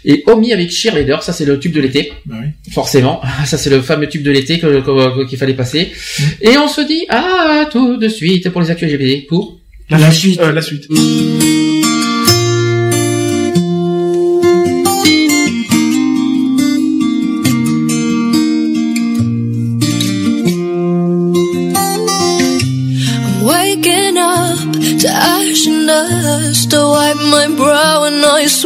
Et 0.06 0.24
Omi 0.28 0.54
avec 0.54 0.72
Cheerleader, 0.72 1.24
ça 1.24 1.34
c'est 1.34 1.46
le 1.46 1.60
tube 1.60 1.74
de 1.74 1.82
l'été, 1.82 2.12
Bah 2.26 2.36
oui. 2.42 2.48
forcément. 2.72 3.22
Ça 3.46 3.58
c'est 3.58 3.70
le 3.70 3.82
fameux 3.82 4.08
tube 4.08 4.24
de 4.24 4.32
l'été 4.32 4.60
qu'il 4.60 5.38
fallait 5.38 5.54
passer. 5.54 5.90
Mm. 6.20 6.24
Et 6.42 6.58
on 6.58 6.68
se 6.68 6.82
dit 6.82 7.06
à 7.10 7.68
tout 7.72 7.98
de 7.98 8.08
suite 8.08 8.50
pour 8.50 8.62
les 8.62 8.70
actus 8.72 8.92
LGBT 8.92 9.28
pour 9.28 9.60
La, 9.90 9.98
La 9.98 10.12
suite. 10.12 10.34
suite. 10.34 10.42
Euh, 10.42 10.52
la 10.52 10.62
suite. 10.62 10.86
I'm 10.90 11.59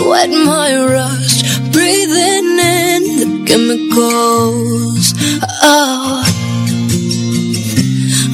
sweat 0.04 0.30
my 0.30 0.70
rust. 0.96 1.46
Breathing 1.72 2.50
in 2.76 3.02
the 3.20 3.30
chemicals. 3.48 5.06
Oh. 5.64 6.24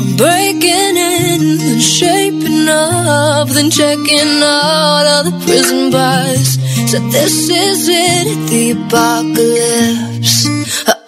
I'm 0.02 0.18
breaking 0.18 0.96
in 0.98 1.42
and 1.70 1.82
shaping 1.82 2.68
up, 2.68 3.48
then 3.50 3.70
checking 3.70 4.34
out 4.42 5.06
of 5.16 5.22
the 5.28 5.36
prison 5.46 5.92
bars. 5.92 6.58
So 6.92 6.98
this 7.16 7.50
is 7.50 7.88
it, 7.88 8.28
the 8.50 8.72
apocalypse. 8.78 10.38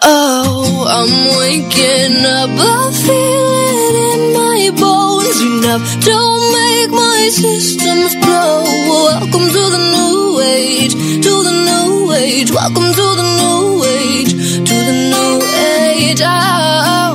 Oh, 0.02 0.86
I'm 0.98 1.14
waking 1.40 2.24
up, 2.38 2.50
I 2.50 2.82
feel 3.06 3.52
it 3.78 3.94
in 4.10 4.22
my 4.34 4.80
bones 4.80 5.01
enough 5.40 5.82
to 6.04 6.16
make 6.52 6.90
my 6.90 7.28
systems 7.30 8.14
blow. 8.16 8.64
Welcome 8.64 9.48
to 9.56 9.62
the 9.74 9.78
new 9.94 10.40
age, 10.40 10.92
to 10.94 11.42
the 11.48 11.52
new 11.68 12.12
age. 12.12 12.50
Welcome 12.50 12.92
to 12.92 13.06
the 13.20 13.26
new 13.40 13.84
age, 13.84 14.32
to 14.68 14.74
the 14.88 14.92
new 15.12 15.40
age. 15.42 16.20
Oh, 16.24 16.28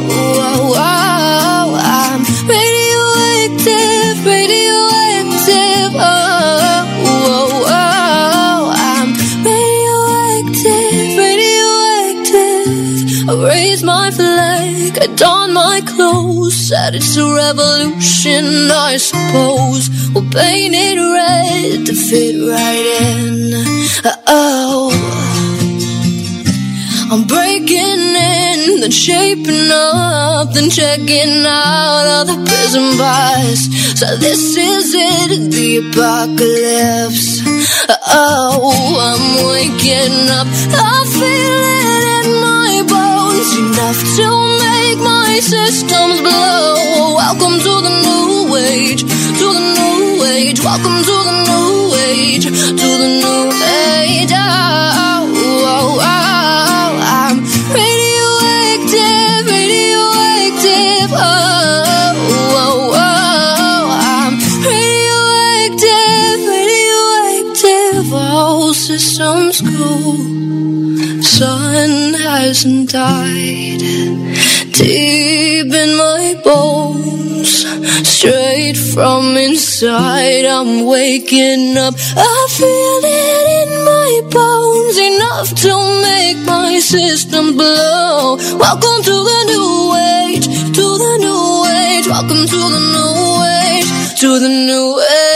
oh, 0.09 0.73
oh, 0.75 1.75
I'm 1.77 2.21
radioactive, 2.47 4.25
radioactive. 4.25 5.93
Oh, 5.95 5.97
oh, 7.05 7.65
oh, 7.67 8.73
I'm 8.75 9.09
radioactive, 9.43 11.17
radioactive. 11.17 13.29
I 13.29 13.31
I 14.99 15.07
don 15.15 15.53
my 15.53 15.81
clothes. 15.85 16.55
Said 16.67 16.95
it's 16.95 17.15
a 17.17 17.25
revolution, 17.33 18.71
I 18.71 18.97
suppose. 18.97 19.89
We'll 20.13 20.29
paint 20.29 20.73
it 20.75 20.97
red 20.99 21.85
to 21.85 21.93
fit 21.93 22.35
right 22.41 22.85
in. 23.01 23.53
Oh. 24.27 24.91
I'm 27.09 27.23
breaking 27.23 27.77
in, 27.77 28.81
then 28.81 28.91
shaping 28.91 29.71
up, 29.71 30.51
then 30.51 30.69
checking 30.69 31.45
out 31.45 32.05
of 32.19 32.27
the 32.27 32.35
prison 32.45 32.97
bars. 32.97 33.63
So 33.97 34.17
this 34.17 34.57
is 34.57 34.93
it, 34.93 35.49
the 35.49 35.77
apocalypse. 35.87 37.39
Oh, 38.09 38.99
I'm 38.99 39.47
waking 39.47 40.29
up, 40.29 40.47
I 40.75 41.05
feel 41.15 41.63
it 41.87 42.03
in 42.19 42.41
my 42.43 42.83
bones 42.91 43.51
enough 43.55 43.99
to 44.17 44.46
make 44.97 45.03
my 45.03 45.39
systems 45.39 46.21
blow. 46.21 47.15
Welcome 47.15 47.59
to 47.59 47.81
the 47.81 47.89
new 48.05 48.55
age, 48.55 49.01
to 49.01 49.53
the 49.53 49.59
new 49.77 50.23
age. 50.25 50.59
Welcome 50.63 51.03
to 51.03 51.23
the 51.29 51.43
new 51.49 51.95
age, 52.09 52.45
to 52.45 52.51
the 53.03 53.07
new 53.23 53.51
age. 53.63 54.31
Oh, 54.33 54.37
oh, 55.35 55.65
oh, 55.65 55.99
oh. 56.01 56.05
I'm 57.19 57.37
radioactive, 57.73 59.45
radioactive. 59.51 61.11
Oh, 61.13 61.25
oh, 62.29 62.55
oh, 62.57 62.93
oh, 62.93 63.85
I'm 63.91 64.33
radioactive, 64.65 66.39
radioactive. 68.01 68.13
All 68.13 68.73
systems 68.73 69.61
go. 69.61 69.87
Sun 71.21 72.13
hasn't 72.13 72.91
died. 72.91 74.36
Deep 74.77 75.73
in 75.73 75.97
my 75.97 76.39
bones, 76.43 77.65
straight 78.07 78.77
from 78.77 79.35
inside, 79.35 80.45
I'm 80.45 80.85
waking 80.85 81.75
up. 81.79 81.95
I 81.97 82.47
feel 82.57 83.01
it 83.03 83.45
in 83.57 83.69
my 83.89 84.21
bones, 84.29 84.97
enough 84.99 85.49
to 85.63 85.73
make 86.03 86.45
my 86.45 86.77
system 86.77 87.57
blow. 87.57 88.37
Welcome 88.37 89.01
to 89.01 89.15
the 89.29 89.41
new 89.49 89.95
age, 90.29 90.45
to 90.45 90.85
the 91.03 91.13
new 91.25 91.65
age. 91.81 92.05
Welcome 92.05 92.45
to 92.45 92.59
the 92.75 92.81
new 92.93 93.41
age, 93.65 94.19
to 94.21 94.39
the 94.39 94.47
new 94.47 94.99
age. 95.01 95.26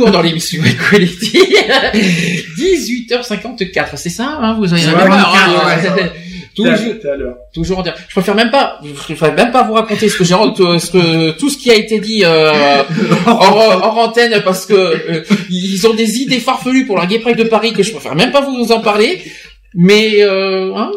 Retour 0.00 0.10
dans 0.12 0.22
l'émission 0.22 0.62
Equality, 0.64 1.38
18h54, 2.58 3.86
c'est 3.96 4.08
ça, 4.10 4.38
hein, 4.40 4.56
vous 4.58 4.72
avez 4.72 4.82
ouais, 4.86 4.92
ouais. 4.92 6.12
toujours, 6.54 6.76
toujours 7.54 7.78
en 7.78 7.82
dire. 7.82 7.94
Je 8.08 8.14
préfère 8.14 8.34
même 8.34 8.50
pas, 8.50 8.78
je 8.84 8.92
préfère 8.92 9.34
même 9.34 9.50
pas 9.52 9.62
vous 9.64 9.74
raconter 9.74 10.08
ce 10.08 10.16
que 10.16 10.24
j'ai, 10.24 10.34
ce 10.34 10.90
que 10.90 11.30
tout 11.38 11.50
ce 11.50 11.58
qui 11.58 11.70
a 11.70 11.74
été 11.74 11.98
dit 12.00 12.22
euh, 12.24 12.82
hors, 13.26 13.80
hors 13.82 13.98
antenne 13.98 14.40
parce 14.44 14.66
que 14.66 14.74
euh, 14.74 15.22
ils 15.50 15.86
ont 15.86 15.94
des 15.94 16.16
idées 16.18 16.40
farfelues 16.40 16.86
pour 16.86 16.98
la 16.98 17.06
Gay 17.06 17.18
Pride 17.20 17.36
de 17.38 17.44
Paris 17.44 17.72
que 17.72 17.82
je 17.82 17.92
préfère 17.92 18.14
même 18.14 18.30
pas 18.32 18.40
vous 18.40 18.72
en 18.72 18.80
parler. 18.80 19.22
Mais 19.74 20.22
euh, 20.22 20.74
hein, 20.74 20.90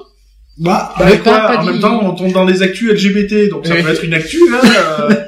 Bah, 0.57 0.93
bah, 0.97 1.05
quoi, 1.17 1.57
en 1.57 1.61
dit- 1.63 1.69
même 1.71 1.80
temps, 1.80 1.99
on 2.03 2.11
tombe 2.15 2.31
dans 2.31 2.45
les 2.45 2.61
actus 2.63 2.89
LGBT, 2.91 3.49
donc 3.49 3.67
ça 3.67 3.75
peut 3.75 3.89
être 3.89 4.03
une 4.03 4.13
actu, 4.13 4.39
hein. 4.53 4.59
euh, 5.01 5.09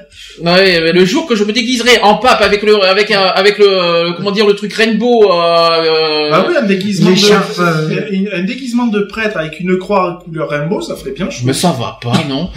Ouais, 0.44 0.82
mais 0.84 0.92
le 0.92 1.06
jour 1.06 1.26
que 1.26 1.36
je 1.38 1.46
me 1.46 1.54
déguiserai 1.54 2.00
en 2.02 2.16
pape 2.16 2.42
avec 2.42 2.64
le 2.64 2.84
avec 2.84 3.10
un- 3.12 3.22
avec 3.22 3.58
le 3.58 4.12
comment 4.18 4.32
dire 4.32 4.46
le 4.46 4.54
truc 4.56 4.74
rainbow 4.74 5.24
euh, 5.32 5.38
euh, 5.38 6.32
Bah 6.32 6.46
oui, 6.50 6.56
un 6.58 6.64
déguisement, 6.64 7.12
L'écharpe, 7.12 7.58
euh, 7.60 7.88
de, 7.88 8.36
un, 8.36 8.40
un 8.42 8.44
déguisement 8.44 8.88
de 8.88 9.00
prêtre 9.00 9.38
avec 9.38 9.62
une 9.62 9.78
croix 9.78 10.20
couleur 10.26 10.50
rainbow, 10.50 10.82
ça 10.82 10.98
ferait 10.98 11.12
bien 11.12 11.30
chou. 11.30 11.44
mais 11.46 11.54
ça 11.54 11.70
va 11.70 11.98
pas 12.02 12.24
non 12.30 12.50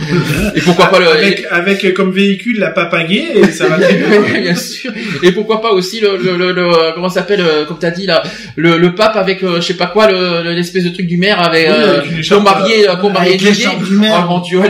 et 0.57 0.61
pourquoi 0.63 0.87
pas 0.87 0.99
le 0.99 1.07
Avec, 1.09 1.45
avec 1.49 1.95
comme 1.95 2.11
véhicule 2.11 2.59
la 2.59 2.71
papagaie, 2.71 3.27
et 3.37 3.45
ça 3.53 3.69
va 3.69 3.79
très 3.79 3.95
bien. 3.95 4.07
Oui, 4.21 4.41
bien 4.43 4.55
sûr. 4.57 4.91
Et 5.23 5.31
pourquoi 5.31 5.61
pas 5.63 5.71
aussi 5.71 6.01
le, 6.01 6.17
le, 6.17 6.37
le, 6.37 6.51
le- 6.53 6.63
euh, 6.67 6.91
comment 6.93 7.09
ça 7.09 7.21
s'appelle 7.21 7.41
euh, 7.41 7.65
comme 7.67 7.79
t'as 7.79 7.93
dit 7.93 8.07
là 8.07 8.23
le, 8.57 8.79
le 8.79 8.95
pape 8.97 9.15
avec 9.17 9.45
euh, 9.45 9.61
je 9.61 9.67
sais 9.69 9.75
pas 9.77 9.87
quoi 9.87 10.11
le 10.11 10.43
le- 10.43 10.53
l'espèce 10.55 10.83
de 10.83 10.91
truc 10.91 11.07
du 11.07 11.19
maire 11.19 11.41
avec, 11.41 11.69
Oui, 11.69 11.75
euh, 11.79 11.99
avec 12.01 12.11
une 12.11 12.19
écharpe, 12.19 12.43
pour 12.43 12.53
marier 12.53 12.89
euh, 12.89 12.97
pour 12.97 13.11
marier 13.13 13.29
avec 13.31 13.43
l'écharpe 13.43 13.83
du 13.85 13.95
maire. 13.97 14.25
Oh 14.27 14.29
mon 14.33 14.39
dieu, 14.41 14.61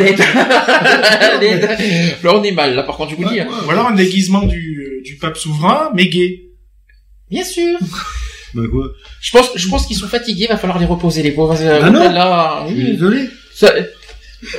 Là 2.23 2.33
on 2.35 2.43
est 2.43 2.53
mal 2.53 2.75
là 2.75 2.83
par 2.83 2.97
contre 2.97 3.06
Ou 3.15 3.71
alors 3.71 3.87
un 3.89 3.95
déguisement 3.95 4.43
du, 4.45 5.01
du 5.05 5.17
pape 5.17 5.37
souverain, 5.37 5.91
mais 5.95 6.07
gay. 6.09 6.43
Bien 7.31 7.45
sûr. 7.45 7.79
Bah 8.55 8.63
quoi 8.71 8.87
Je 9.21 9.31
pense 9.33 9.51
je 9.57 9.69
pense 9.69 9.87
qu'ils 9.87 9.97
sont 9.99 10.07
fatigués, 10.09 10.47
va 10.47 10.57
falloir 10.57 10.79
les 10.79 10.87
reposer 10.87 11.23
les 11.23 11.33
pauvres. 11.33 11.61
Euh, 11.61 11.81
Ah 11.83 11.91
non. 11.91 12.11
là, 12.11 12.65
oui. 12.67 12.93
désolé. 12.93 13.29
Ça- 13.55 13.75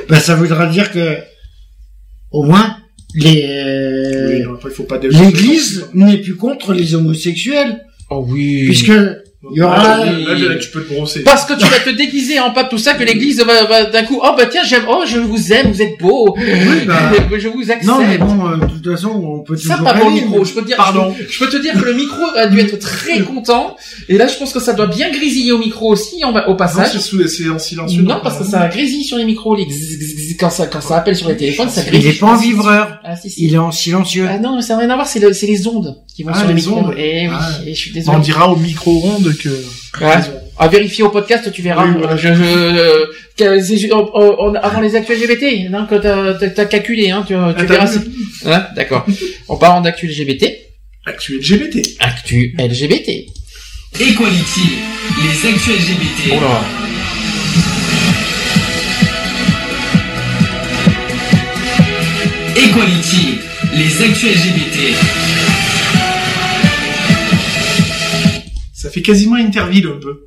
Bah 0.07 0.19
ça 0.19 0.35
voudra 0.35 0.67
dire 0.67 0.91
que 0.91 1.17
au 2.31 2.43
moins 2.43 2.77
les 3.15 3.41
Oui, 4.29 4.43
non, 4.43 4.53
après, 4.55 4.69
il 4.69 4.75
faut 4.75 4.83
pas 4.83 4.99
l'Église 4.99 5.89
n'est 5.93 6.17
plus 6.17 6.35
contre 6.35 6.73
les 6.73 6.93
homosexuels 6.93 7.81
Oh 8.11 8.23
oui. 8.27 8.65
puisque 8.65 8.91
il 9.51 9.57
y 9.57 9.61
aura 9.61 9.77
Là, 9.77 10.05
là, 10.05 10.33
là, 10.33 10.55
tu 10.55 10.69
peux 10.71 10.83
te 10.83 10.91
brosser. 10.93 11.21
Parce 11.23 11.45
que 11.45 11.53
tu 11.53 11.65
vas 11.67 11.79
te 11.79 11.91
déguiser 11.91 12.39
en 12.39 12.51
pape 12.51 12.69
tout 12.71 12.79
ça 12.79 12.95
que 12.95 13.03
l'église 13.03 13.39
va, 13.43 13.65
va 13.65 13.85
d'un 13.85 14.03
coup 14.03 14.19
oh 14.23 14.31
bah 14.35 14.47
tiens 14.47 14.63
j'aime 14.65 14.85
oh 14.89 15.03
je 15.05 15.19
vous 15.19 15.53
aime 15.53 15.71
vous 15.71 15.81
êtes 15.81 15.99
beau. 15.99 16.35
Oui, 16.37 16.85
bah. 16.87 17.11
je 17.37 17.47
vous 17.47 17.61
accepte 17.69 17.85
non 17.85 17.99
mais 17.99 18.17
bon 18.17 18.47
euh, 18.47 18.57
de 18.57 18.65
toute 18.65 18.91
façon 18.95 19.09
on 19.09 19.43
peut 19.43 19.55
ça 19.55 19.75
toujours 19.75 19.85
pas 19.91 19.93
mon 20.03 20.09
micro 20.09 20.43
je 20.43 20.53
peux 20.53 20.61
te 20.61 20.65
dire 20.67 20.77
Pardon. 20.77 21.13
je, 21.19 21.31
je 21.31 21.39
peux 21.39 21.49
te 21.49 21.57
dire 21.57 21.73
que 21.73 21.85
le 21.85 21.93
micro 21.93 22.23
a 22.35 22.47
dû 22.47 22.59
être 22.59 22.79
très 22.79 23.19
content. 23.31 23.75
Et 24.09 24.17
là 24.17 24.25
je 24.27 24.35
pense 24.37 24.51
que 24.53 24.59
ça 24.59 24.73
doit 24.73 24.87
bien 24.87 25.11
grésiller 25.11 25.51
au 25.51 25.59
micro 25.59 25.91
aussi 25.91 26.23
en- 26.25 26.31
au 26.31 26.49
Non, 26.49 26.55
passage. 26.55 26.89
c'est 26.93 26.99
sous- 26.99 27.27
c'est 27.27 27.47
en 27.49 27.59
silencieux. 27.59 28.01
non 28.01 28.19
parce 28.23 28.39
que 28.39 28.43
ça 28.43 28.67
grésille 28.67 29.03
sur 29.03 29.17
les 29.17 29.25
micros 29.25 29.55
les 29.55 29.67
quand 30.39 30.49
ça 30.49 30.65
quand 30.65 30.81
ça 30.81 30.97
appelle 30.97 31.15
sur 31.15 31.29
les 31.29 31.37
téléphones 31.37 31.69
ça 31.69 31.81
il 31.85 31.91
grésille. 31.91 32.09
est 32.09 32.19
pas 32.19 32.27
en 32.27 32.37
vibreur 32.37 32.99
ah 33.03 33.15
si 33.15 33.29
si. 33.29 33.45
Il 33.45 33.53
est 33.53 33.57
en 33.59 33.71
silencieux. 33.71 34.25
Ah 34.29 34.39
non 34.39 34.55
mais 34.55 34.61
ça 34.63 34.73
n'a 34.73 34.79
rien 34.81 34.89
à 34.89 34.95
voir 34.95 35.07
c'est 35.07 35.19
le- 35.19 35.33
c'est 35.33 35.47
les 35.47 35.67
ondes 35.67 35.95
qui 36.15 36.23
vont 36.23 36.31
Ah, 36.33 36.39
sur 36.39 36.47
les 36.47 36.53
les 36.55 36.59
micros. 36.61 36.77
ondes. 36.79 36.93
et 36.97 37.27
oui 37.27 37.33
Ah. 37.37 37.49
et 37.67 37.73
je 37.75 37.79
suis 37.79 37.91
On 37.91 37.93
désolé. 37.93 38.19
dira 38.21 38.51
au 38.51 38.55
micro-ondes 38.55 39.26
donc. 39.27 39.45
Euh, 39.45 39.61
ouais. 40.01 40.21
À 40.59 40.67
vérifier 40.67 41.03
au 41.03 41.09
podcast, 41.09 41.51
tu 41.51 41.61
verras. 41.61 41.85
Euh, 41.87 42.17
avant 44.61 44.81
les 44.81 44.95
actus 44.95 45.21
LGBT, 45.21 45.73
hein, 45.73 45.87
quand 45.89 45.99
t'as 45.99 46.65
calculé, 46.65 47.11
hein, 47.11 47.23
tu, 47.27 47.35
ah, 47.35 47.53
tu 47.57 47.65
verras. 47.65 47.87
Si... 47.87 47.99
Hein, 48.45 48.65
d'accord. 48.75 49.05
en 49.47 49.57
parlant 49.57 49.81
d'actu 49.81 50.07
LGBT. 50.07 50.45
Actu 51.05 51.39
LGBT. 51.39 51.97
Actu 51.99 52.55
LGBT. 52.57 53.27
Equality, 53.99 54.69
les 55.23 55.49
actus 55.49 55.73
LGBT. 55.73 56.33
Oh 56.33 56.39
là. 56.41 56.61
Equality, 62.55 63.39
les 63.73 64.03
actus 64.03 64.35
LGBT. 64.35 65.26
Ça 68.87 68.93
fait 68.93 69.01
quasiment 69.01 69.35
Interville 69.35 69.85
un 69.87 69.99
peu. 69.99 70.21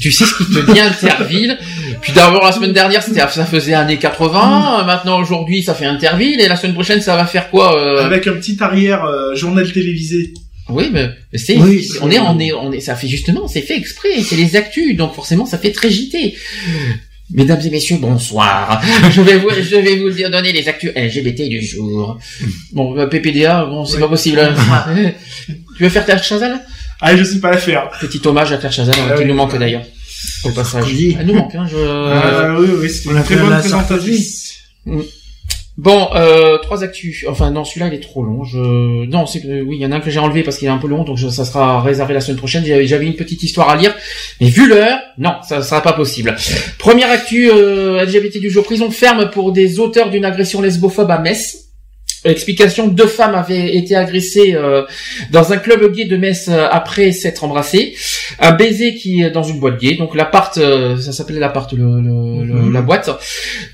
Tu 0.00 0.10
sais 0.10 0.24
ce 0.24 0.34
qui 0.38 0.44
te 0.46 0.72
dit 0.72 0.80
Interville? 0.80 1.56
Puis 2.00 2.12
d'abord 2.12 2.42
la 2.42 2.50
semaine 2.50 2.72
dernière 2.72 3.00
c'était 3.00 3.20
ça 3.20 3.46
faisait 3.46 3.74
années 3.74 3.96
80, 3.98 4.82
maintenant 4.84 5.20
aujourd'hui 5.20 5.62
ça 5.62 5.72
fait 5.72 5.84
Interville 5.84 6.40
et 6.40 6.48
la 6.48 6.56
semaine 6.56 6.74
prochaine 6.74 7.00
ça 7.00 7.14
va 7.14 7.26
faire 7.26 7.48
quoi 7.50 7.78
euh? 7.78 8.04
Avec 8.04 8.26
un 8.26 8.32
petit 8.32 8.56
arrière 8.60 9.04
euh, 9.04 9.36
journal 9.36 9.70
télévisé. 9.72 10.34
Oui, 10.68 10.90
mais 10.92 11.10
mais 11.32 11.38
c'est, 11.38 11.56
Oui, 11.58 11.88
on 12.02 12.10
est, 12.10 12.18
on 12.18 12.40
est, 12.40 12.52
on 12.54 12.72
est, 12.72 12.80
ça 12.80 12.96
fait 12.96 13.06
justement, 13.06 13.46
c'est 13.46 13.60
fait 13.60 13.76
exprès, 13.76 14.20
c'est 14.22 14.36
les 14.36 14.56
actus, 14.56 14.96
donc 14.96 15.14
forcément 15.14 15.46
ça 15.46 15.58
fait 15.58 15.70
très 15.70 15.90
JT. 15.90 16.34
Mesdames 17.30 17.60
et 17.64 17.70
messieurs, 17.70 17.98
bonsoir. 18.00 18.82
Je 19.10 19.20
vais 19.20 19.36
vous, 19.36 19.48
je 19.50 19.76
vais 19.76 19.96
vous 19.96 20.10
dire 20.10 20.30
donner 20.30 20.52
les 20.52 20.66
actus 20.68 20.90
LGBT 20.96 21.48
du 21.48 21.62
jour. 21.64 22.18
Bon, 22.72 22.98
euh, 22.98 23.06
PPDA, 23.06 23.64
bon, 23.64 23.84
c'est 23.84 23.96
Oui. 23.96 24.00
pas 24.02 24.08
possible. 24.08 24.40
tu 25.76 25.82
veux 25.82 25.88
faire 25.88 26.04
Claire 26.04 26.22
Chazal 26.22 26.60
Ah, 27.00 27.16
je 27.16 27.24
sais 27.24 27.40
pas 27.40 27.50
la 27.50 27.58
faire. 27.58 27.90
Petit 28.00 28.20
hommage 28.26 28.52
à 28.52 28.56
Claire 28.56 28.72
Chazal, 28.72 28.94
Ah 29.10 29.14
qui 29.14 29.22
oui. 29.22 29.28
nous 29.28 29.34
manque 29.34 29.56
d'ailleurs. 29.58 29.82
Au 30.44 30.50
passage. 30.50 30.86
Elle 31.18 31.26
nous 31.26 31.34
manque, 31.34 31.54
hein, 31.54 31.66
je... 31.70 31.76
Ah, 31.76 32.56
oui, 32.58 32.68
oui, 32.80 32.88
c'est 32.90 33.08
on 33.08 33.16
une 33.16 33.22
très 33.22 33.36
bonne 33.36 33.58
présentatrice. 33.58 34.54
Bon, 35.76 36.08
euh, 36.14 36.56
trois 36.58 36.84
actus. 36.84 37.24
Enfin, 37.28 37.50
non, 37.50 37.64
celui-là, 37.64 37.88
il 37.88 37.94
est 37.94 38.00
trop 38.00 38.22
long. 38.22 38.44
Je, 38.44 38.58
non, 39.06 39.26
c'est 39.26 39.40
que, 39.40 39.62
oui, 39.62 39.76
il 39.76 39.82
y 39.82 39.86
en 39.86 39.90
a 39.90 39.96
un 39.96 40.00
que 40.00 40.08
j'ai 40.08 40.20
enlevé 40.20 40.44
parce 40.44 40.56
qu'il 40.58 40.68
est 40.68 40.70
un 40.70 40.78
peu 40.78 40.86
long, 40.86 41.02
donc 41.02 41.18
je- 41.18 41.28
ça 41.28 41.44
sera 41.44 41.82
réservé 41.82 42.14
la 42.14 42.20
semaine 42.20 42.36
prochaine. 42.38 42.64
J'avais, 42.64 42.86
j'avais 42.86 43.06
une 43.06 43.16
petite 43.16 43.42
histoire 43.42 43.68
à 43.70 43.76
lire, 43.76 43.92
mais 44.40 44.46
vu 44.48 44.68
l'heure, 44.68 44.98
non, 45.18 45.32
ça 45.46 45.62
sera 45.62 45.82
pas 45.82 45.92
possible. 45.92 46.36
Première 46.78 47.10
actu 47.10 47.50
euh, 47.50 48.04
LGBT 48.04 48.38
du 48.38 48.50
jour. 48.50 48.62
Prison 48.64 48.88
ferme 48.92 49.30
pour 49.30 49.50
des 49.50 49.80
auteurs 49.80 50.10
d'une 50.10 50.24
agression 50.24 50.62
lesbophobe 50.62 51.10
à 51.10 51.18
Metz. 51.18 51.63
Explication, 52.24 52.88
deux 52.88 53.06
femmes 53.06 53.34
avaient 53.34 53.76
été 53.76 53.94
agressées 53.96 54.54
euh, 54.54 54.82
dans 55.30 55.52
un 55.52 55.58
club 55.58 55.92
gay 55.92 56.06
de 56.06 56.16
Metz 56.16 56.48
euh, 56.48 56.66
après 56.70 57.12
s'être 57.12 57.44
embrassées. 57.44 57.94
Un 58.38 58.52
baiser 58.52 58.94
qui 58.94 59.22
est 59.22 59.30
dans 59.30 59.42
une 59.42 59.60
boîte 59.60 59.78
gay. 59.78 59.94
Donc 59.94 60.14
l'appart, 60.14 60.56
euh, 60.58 60.96
ça 60.98 61.12
s'appelait 61.12 61.38
l'appart, 61.38 61.70
le, 61.72 62.00
le- 62.00 62.44
le- 62.44 62.72
la 62.72 62.82
boîte, 62.82 63.10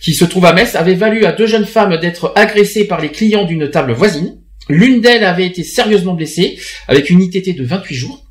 qui 0.00 0.14
se 0.14 0.24
trouve 0.24 0.44
à 0.46 0.52
Metz, 0.52 0.74
avait 0.74 0.94
valu 0.94 1.24
à 1.24 1.32
deux 1.32 1.46
jeunes 1.46 1.64
femmes 1.66 1.96
d'être 1.98 2.32
agressées 2.36 2.84
par 2.84 3.00
les 3.00 3.10
clients 3.10 3.44
d'une 3.44 3.70
table 3.70 3.92
voisine. 3.92 4.36
L'une 4.68 5.00
d'elles 5.00 5.24
avait 5.24 5.46
été 5.46 5.62
sérieusement 5.64 6.14
blessée, 6.14 6.58
avec 6.88 7.10
une 7.10 7.20
ITT 7.22 7.56
de 7.56 7.64
28 7.64 7.94
jours. 7.94 8.24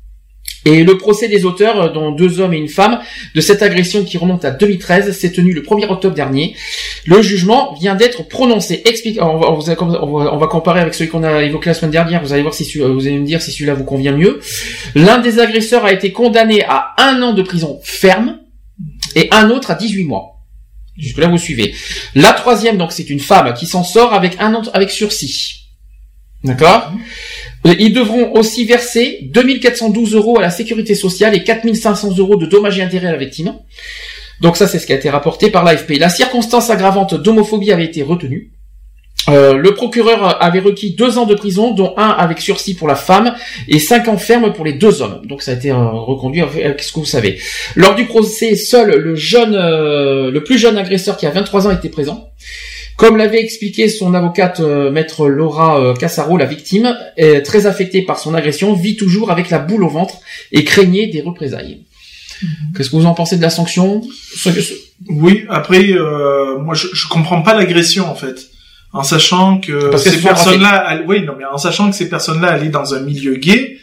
Et 0.66 0.84
le 0.84 0.98
procès 0.98 1.28
des 1.28 1.44
auteurs, 1.46 1.80
euh, 1.80 1.88
dont 1.88 2.10
deux 2.12 2.38
hommes 2.40 2.52
et 2.52 2.58
une 2.58 2.68
femme, 2.68 3.00
de 3.34 3.40
cette 3.40 3.62
agression 3.62 4.04
qui 4.04 4.18
remonte 4.18 4.44
à 4.44 4.50
2013, 4.50 5.10
s'est 5.16 5.32
tenu 5.32 5.52
le 5.54 5.62
1er 5.62 5.86
octobre 5.88 6.14
dernier. 6.14 6.54
Le 7.06 7.22
jugement 7.22 7.74
vient 7.80 7.94
d'être 7.94 8.28
prononcé. 8.28 8.82
On 9.20 9.38
va, 9.38 9.48
on 9.50 10.36
va- 10.36 10.46
comparer 10.48 10.80
avec 10.80 10.92
celui 10.94 11.08
qu'on 11.10 11.22
a 11.24 11.42
évoqué 11.42 11.70
la 11.70 11.74
semaine 11.74 11.90
dernière. 11.92 12.22
Vous 12.22 12.32
allez 12.34 12.42
voir 12.42 12.52
si 12.54 12.64
celui- 12.64 12.84
vous 12.92 13.06
allez 13.06 13.18
me 13.18 13.24
dire 13.24 13.40
si 13.40 13.52
celui-là 13.52 13.74
vous 13.74 13.84
convient 13.84 14.12
mieux. 14.12 14.40
L'un 14.94 15.18
des 15.18 15.38
agresseurs 15.38 15.84
a 15.86 15.92
été 15.92 16.12
condamné 16.12 16.62
à 16.64 16.92
un 16.98 17.22
an 17.22 17.32
de 17.32 17.42
prison 17.42 17.80
ferme 17.82 18.38
et 19.16 19.28
un 19.32 19.48
autre 19.50 19.70
à 19.70 19.74
18 19.76 20.04
mois. 20.04 20.36
Jusque 20.98 21.18
là 21.18 21.28
vous 21.28 21.38
suivez. 21.38 21.74
La 22.14 22.32
troisième 22.34 22.76
donc 22.76 22.92
c'est 22.92 23.08
une 23.08 23.20
femme 23.20 23.54
qui 23.54 23.66
s'en 23.66 23.82
sort 23.84 24.12
avec 24.12 24.36
un 24.40 24.54
an 24.54 24.62
avec 24.74 24.90
sursis. 24.90 25.56
D'accord? 26.44 26.92
Ils 27.64 27.92
devront 27.92 28.32
aussi 28.32 28.64
verser 28.64 29.18
2412 29.32 30.14
euros 30.14 30.38
à 30.38 30.42
la 30.42 30.50
sécurité 30.50 30.94
sociale 30.94 31.34
et 31.34 31.44
4500 31.44 32.16
euros 32.18 32.36
de 32.36 32.46
dommages 32.46 32.78
et 32.78 32.82
intérêts 32.82 33.08
à 33.08 33.12
la 33.12 33.18
victime. 33.18 33.54
Donc 34.40 34.56
ça, 34.56 34.66
c'est 34.66 34.78
ce 34.78 34.86
qui 34.86 34.92
a 34.92 34.96
été 34.96 35.10
rapporté 35.10 35.50
par 35.50 35.64
l'AFP. 35.64 35.98
La 35.98 36.08
circonstance 36.08 36.70
aggravante 36.70 37.14
d'homophobie 37.14 37.72
avait 37.72 37.84
été 37.84 38.02
retenue. 38.02 38.52
Euh, 39.28 39.52
le 39.58 39.74
procureur 39.74 40.42
avait 40.42 40.60
requis 40.60 40.94
deux 40.94 41.18
ans 41.18 41.26
de 41.26 41.34
prison, 41.34 41.72
dont 41.72 41.92
un 41.98 42.08
avec 42.08 42.40
sursis 42.40 42.72
pour 42.74 42.88
la 42.88 42.94
femme 42.94 43.34
et 43.68 43.78
cinq 43.78 44.08
ans 44.08 44.16
ferme 44.16 44.54
pour 44.54 44.64
les 44.64 44.72
deux 44.72 45.02
hommes. 45.02 45.20
Donc 45.26 45.42
ça 45.42 45.50
a 45.50 45.54
été 45.54 45.70
euh, 45.70 45.90
reconduit. 45.90 46.40
euh, 46.40 46.46
Qu'est-ce 46.74 46.92
que 46.92 47.00
vous 47.00 47.04
savez? 47.04 47.38
Lors 47.76 47.94
du 47.94 48.06
procès, 48.06 48.56
seul 48.56 48.96
le 48.96 49.14
jeune, 49.14 49.54
euh, 49.54 50.30
le 50.30 50.42
plus 50.42 50.58
jeune 50.58 50.78
agresseur 50.78 51.18
qui 51.18 51.26
a 51.26 51.30
23 51.30 51.66
ans 51.66 51.70
était 51.70 51.90
présent. 51.90 52.30
Comme 53.00 53.16
l'avait 53.16 53.40
expliqué 53.40 53.88
son 53.88 54.12
avocate 54.12 54.60
euh, 54.60 54.90
maître 54.90 55.26
Laura 55.26 55.80
euh, 55.80 55.94
Cassaro, 55.94 56.36
la 56.36 56.44
victime, 56.44 56.94
est 57.16 57.40
très 57.40 57.64
affectée 57.64 58.02
par 58.02 58.18
son 58.18 58.34
agression, 58.34 58.74
vit 58.74 58.94
toujours 58.94 59.30
avec 59.30 59.48
la 59.48 59.58
boule 59.58 59.84
au 59.84 59.88
ventre 59.88 60.16
et 60.52 60.64
craignait 60.64 61.06
des 61.06 61.22
représailles. 61.22 61.80
Qu'est-ce 62.76 62.90
que 62.90 62.96
vous 62.96 63.06
en 63.06 63.14
pensez 63.14 63.38
de 63.38 63.42
la 63.42 63.48
sanction? 63.48 64.02
Oui, 65.08 65.46
après, 65.48 65.92
euh, 65.92 66.58
moi, 66.58 66.74
je, 66.74 66.88
je 66.92 67.08
comprends 67.08 67.40
pas 67.40 67.54
l'agression, 67.54 68.06
en 68.06 68.14
fait. 68.14 68.50
En 68.92 69.02
sachant 69.02 69.60
que 69.60 69.88
Parce 69.88 70.02
ces 70.02 70.20
personnes-là, 70.20 71.00
oui, 71.06 71.22
non, 71.22 71.32
mais 71.38 71.46
en 71.46 71.56
sachant 71.56 71.88
que 71.88 71.96
ces 71.96 72.10
personnes-là 72.10 72.48
allaient 72.48 72.68
dans 72.68 72.92
un 72.92 73.00
milieu 73.00 73.36
gay, 73.36 73.78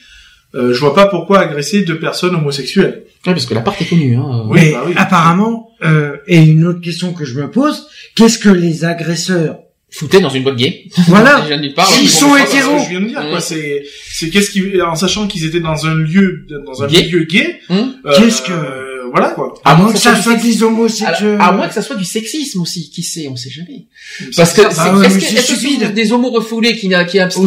euh, 0.55 0.73
je 0.73 0.79
vois 0.79 0.95
pas 0.95 1.07
pourquoi 1.07 1.39
agresser 1.39 1.81
deux 1.83 1.99
personnes 1.99 2.35
homosexuelles. 2.35 3.03
Ouais, 3.25 3.33
parce 3.33 3.45
que 3.45 3.53
la 3.53 3.61
part 3.61 3.75
est 3.79 3.85
connue. 3.85 4.15
Hein. 4.15 4.43
Oui, 4.47 4.59
Mais 4.61 4.71
bah 4.71 4.83
oui. 4.87 4.93
apparemment, 4.95 5.71
euh, 5.83 6.15
et 6.27 6.37
une 6.37 6.65
autre 6.65 6.81
question 6.81 7.13
que 7.13 7.25
je 7.25 7.33
me 7.39 7.49
pose, 7.51 7.87
qu'est-ce 8.15 8.37
que 8.39 8.49
les 8.49 8.85
agresseurs 8.85 9.59
Foutez 9.89 10.19
dans 10.19 10.29
une 10.29 10.43
boîte 10.43 10.57
gay. 10.57 10.85
Voilà. 11.07 11.45
Parle. 11.75 11.93
Ils 12.01 12.09
sont 12.09 12.33
c'est 12.35 12.39
pas 12.41 12.45
ce 12.45 12.55
hétéros. 12.55 12.77
que 12.77 12.83
Je 12.83 12.89
viens 12.89 12.99
de 13.01 13.07
dire, 13.07 13.23
Mmh. 13.23 13.29
quoi. 13.29 13.39
C'est, 13.41 13.83
c'est 14.11 14.29
qu'est-ce 14.29 14.51
qui, 14.51 14.81
en 14.81 14.95
sachant 14.95 15.27
qu'ils 15.27 15.45
étaient 15.45 15.61
dans 15.61 15.85
un 15.85 15.95
lieu, 15.95 16.45
dans 16.65 16.83
un 16.83 16.87
Gay. 16.87 17.03
milieu 17.03 17.23
gay, 17.23 17.59
Mmh. 17.69 17.73
euh, 18.05 18.13
Qu'est-ce 18.17 18.41
que- 18.41 18.51
euh, 18.51 19.07
voilà, 19.11 19.29
quoi. 19.29 19.53
À 19.63 19.75
moins 19.75 19.93
que 19.93 19.97
ça 19.99 20.21
soit 20.21 20.35
des 20.35 20.61
homosexuels. 20.61 21.37
À, 21.39 21.47
à 21.47 21.51
moins 21.53 21.67
que 21.69 21.73
ça 21.73 21.81
soit 21.81 21.95
du 21.95 22.03
sexisme 22.03 22.61
aussi, 22.61 22.89
qui 22.89 23.01
sait, 23.01 23.27
on 23.29 23.37
sait 23.37 23.49
jamais. 23.49 23.87
Parce 24.35 24.51
que 24.53 24.61
bah 24.61 24.93
ouais, 24.97 25.07
est-ce 25.07 25.15
mais 25.15 25.87
que, 25.87 25.93
des 25.93 26.11
homos 26.11 26.31
refoulés 26.31 26.75
qui, 26.75 26.89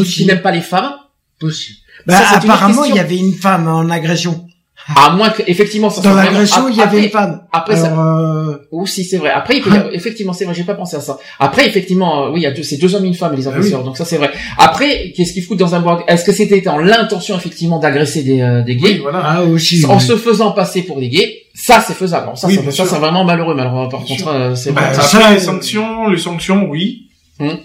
qui 0.07 0.25
n'aiment 0.27 0.41
pas 0.43 0.51
les 0.53 0.63
femmes? 0.63 0.93
Possible. 1.39 1.79
Ça, 2.09 2.21
Bah, 2.21 2.39
apparemment, 2.43 2.85
il 2.85 2.95
y 2.95 2.99
avait 2.99 3.17
une 3.19 3.35
femme 3.35 3.69
en 3.69 3.89
agression. 3.91 4.47
À 4.97 5.11
moins 5.11 5.29
que, 5.31 5.43
effectivement, 5.47 5.91
ça 5.91 6.01
Dans 6.01 6.15
l'agression, 6.15 6.69
il 6.69 6.77
y 6.77 6.81
avait 6.81 7.05
une 7.05 7.11
femme. 7.11 7.43
Après, 7.53 7.77
ça, 7.77 7.89
Alors, 7.89 8.17
euh, 8.17 8.57
aussi 8.73 9.05
c'est 9.05 9.19
vrai. 9.19 9.31
Après, 9.31 9.59
il 9.59 9.63
peut 9.63 9.71
y 9.71 9.77
avoir- 9.77 9.95
effectivement, 9.95 10.33
c'est 10.33 10.45
vrai, 10.47 10.55
j'ai 10.55 10.65
pas 10.65 10.75
pensé 10.75 10.97
à 10.97 11.01
ça. 11.01 11.19
Après, 11.39 11.67
effectivement, 11.69 12.25
euh, 12.25 12.31
oui, 12.31 12.41
il 12.41 12.43
y 12.43 12.47
a 12.47 12.51
deux, 12.51 12.63
c'est 12.63 12.79
deux 12.79 12.95
hommes 12.95 13.05
et 13.05 13.09
une 13.09 13.15
femme, 13.15 13.35
les 13.37 13.47
Ah 13.47 13.51
agresseurs, 13.51 13.85
donc 13.85 13.97
ça 13.99 14.05
c'est 14.05 14.17
vrai. 14.17 14.31
Après, 14.59 15.13
qu'est-ce 15.15 15.33
qu'ils 15.35 15.45
foutent 15.45 15.59
dans 15.59 15.75
un 15.75 15.81
bois? 15.81 16.03
Est-ce 16.09 16.25
que 16.25 16.33
c'était 16.33 16.67
en 16.67 16.79
l'intention, 16.79 17.37
effectivement, 17.37 17.79
d'agresser 17.79 18.23
des, 18.23 18.41
euh, 18.41 18.63
des 18.63 18.75
gays? 18.77 18.95
Oui, 18.95 18.99
voilà. 19.03 19.21
ah, 19.23 19.43
aussi. 19.45 19.85
en 19.87 19.97
oui. 19.97 20.01
se 20.01 20.17
faisant 20.17 20.53
passer 20.53 20.83
pour 20.83 20.99
des 20.99 21.09
gays 21.11 21.43
Ça, 21.55 21.85
c'est 21.87 21.95
faisable. 21.95 22.25
Alors, 22.25 22.39
ça, 22.39 22.49
ça, 22.49 22.71
ça, 22.73 22.87
c'est 22.87 22.97
vraiment 22.99 23.23
malheureux, 23.25 23.55
malheureux. 23.55 23.89
Par 23.91 24.01
Bien 24.03 24.17
contre, 24.17 24.29
euh, 24.29 24.55
c'est 24.57 24.73
Bah, 24.73 24.95
ça, 24.95 25.31
les 25.31 25.37
euh, 25.37 25.41
sanctions, 25.41 26.09
les 26.09 26.19
sanctions, 26.19 26.67
oui. 26.69 27.03
Hum. 27.39 27.59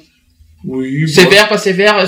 Oui. 0.68 1.06
bon. 1.06 1.12
Sévère, 1.12 1.48
pas 1.48 1.58
sévère, 1.58 1.98
euh, 1.98 2.08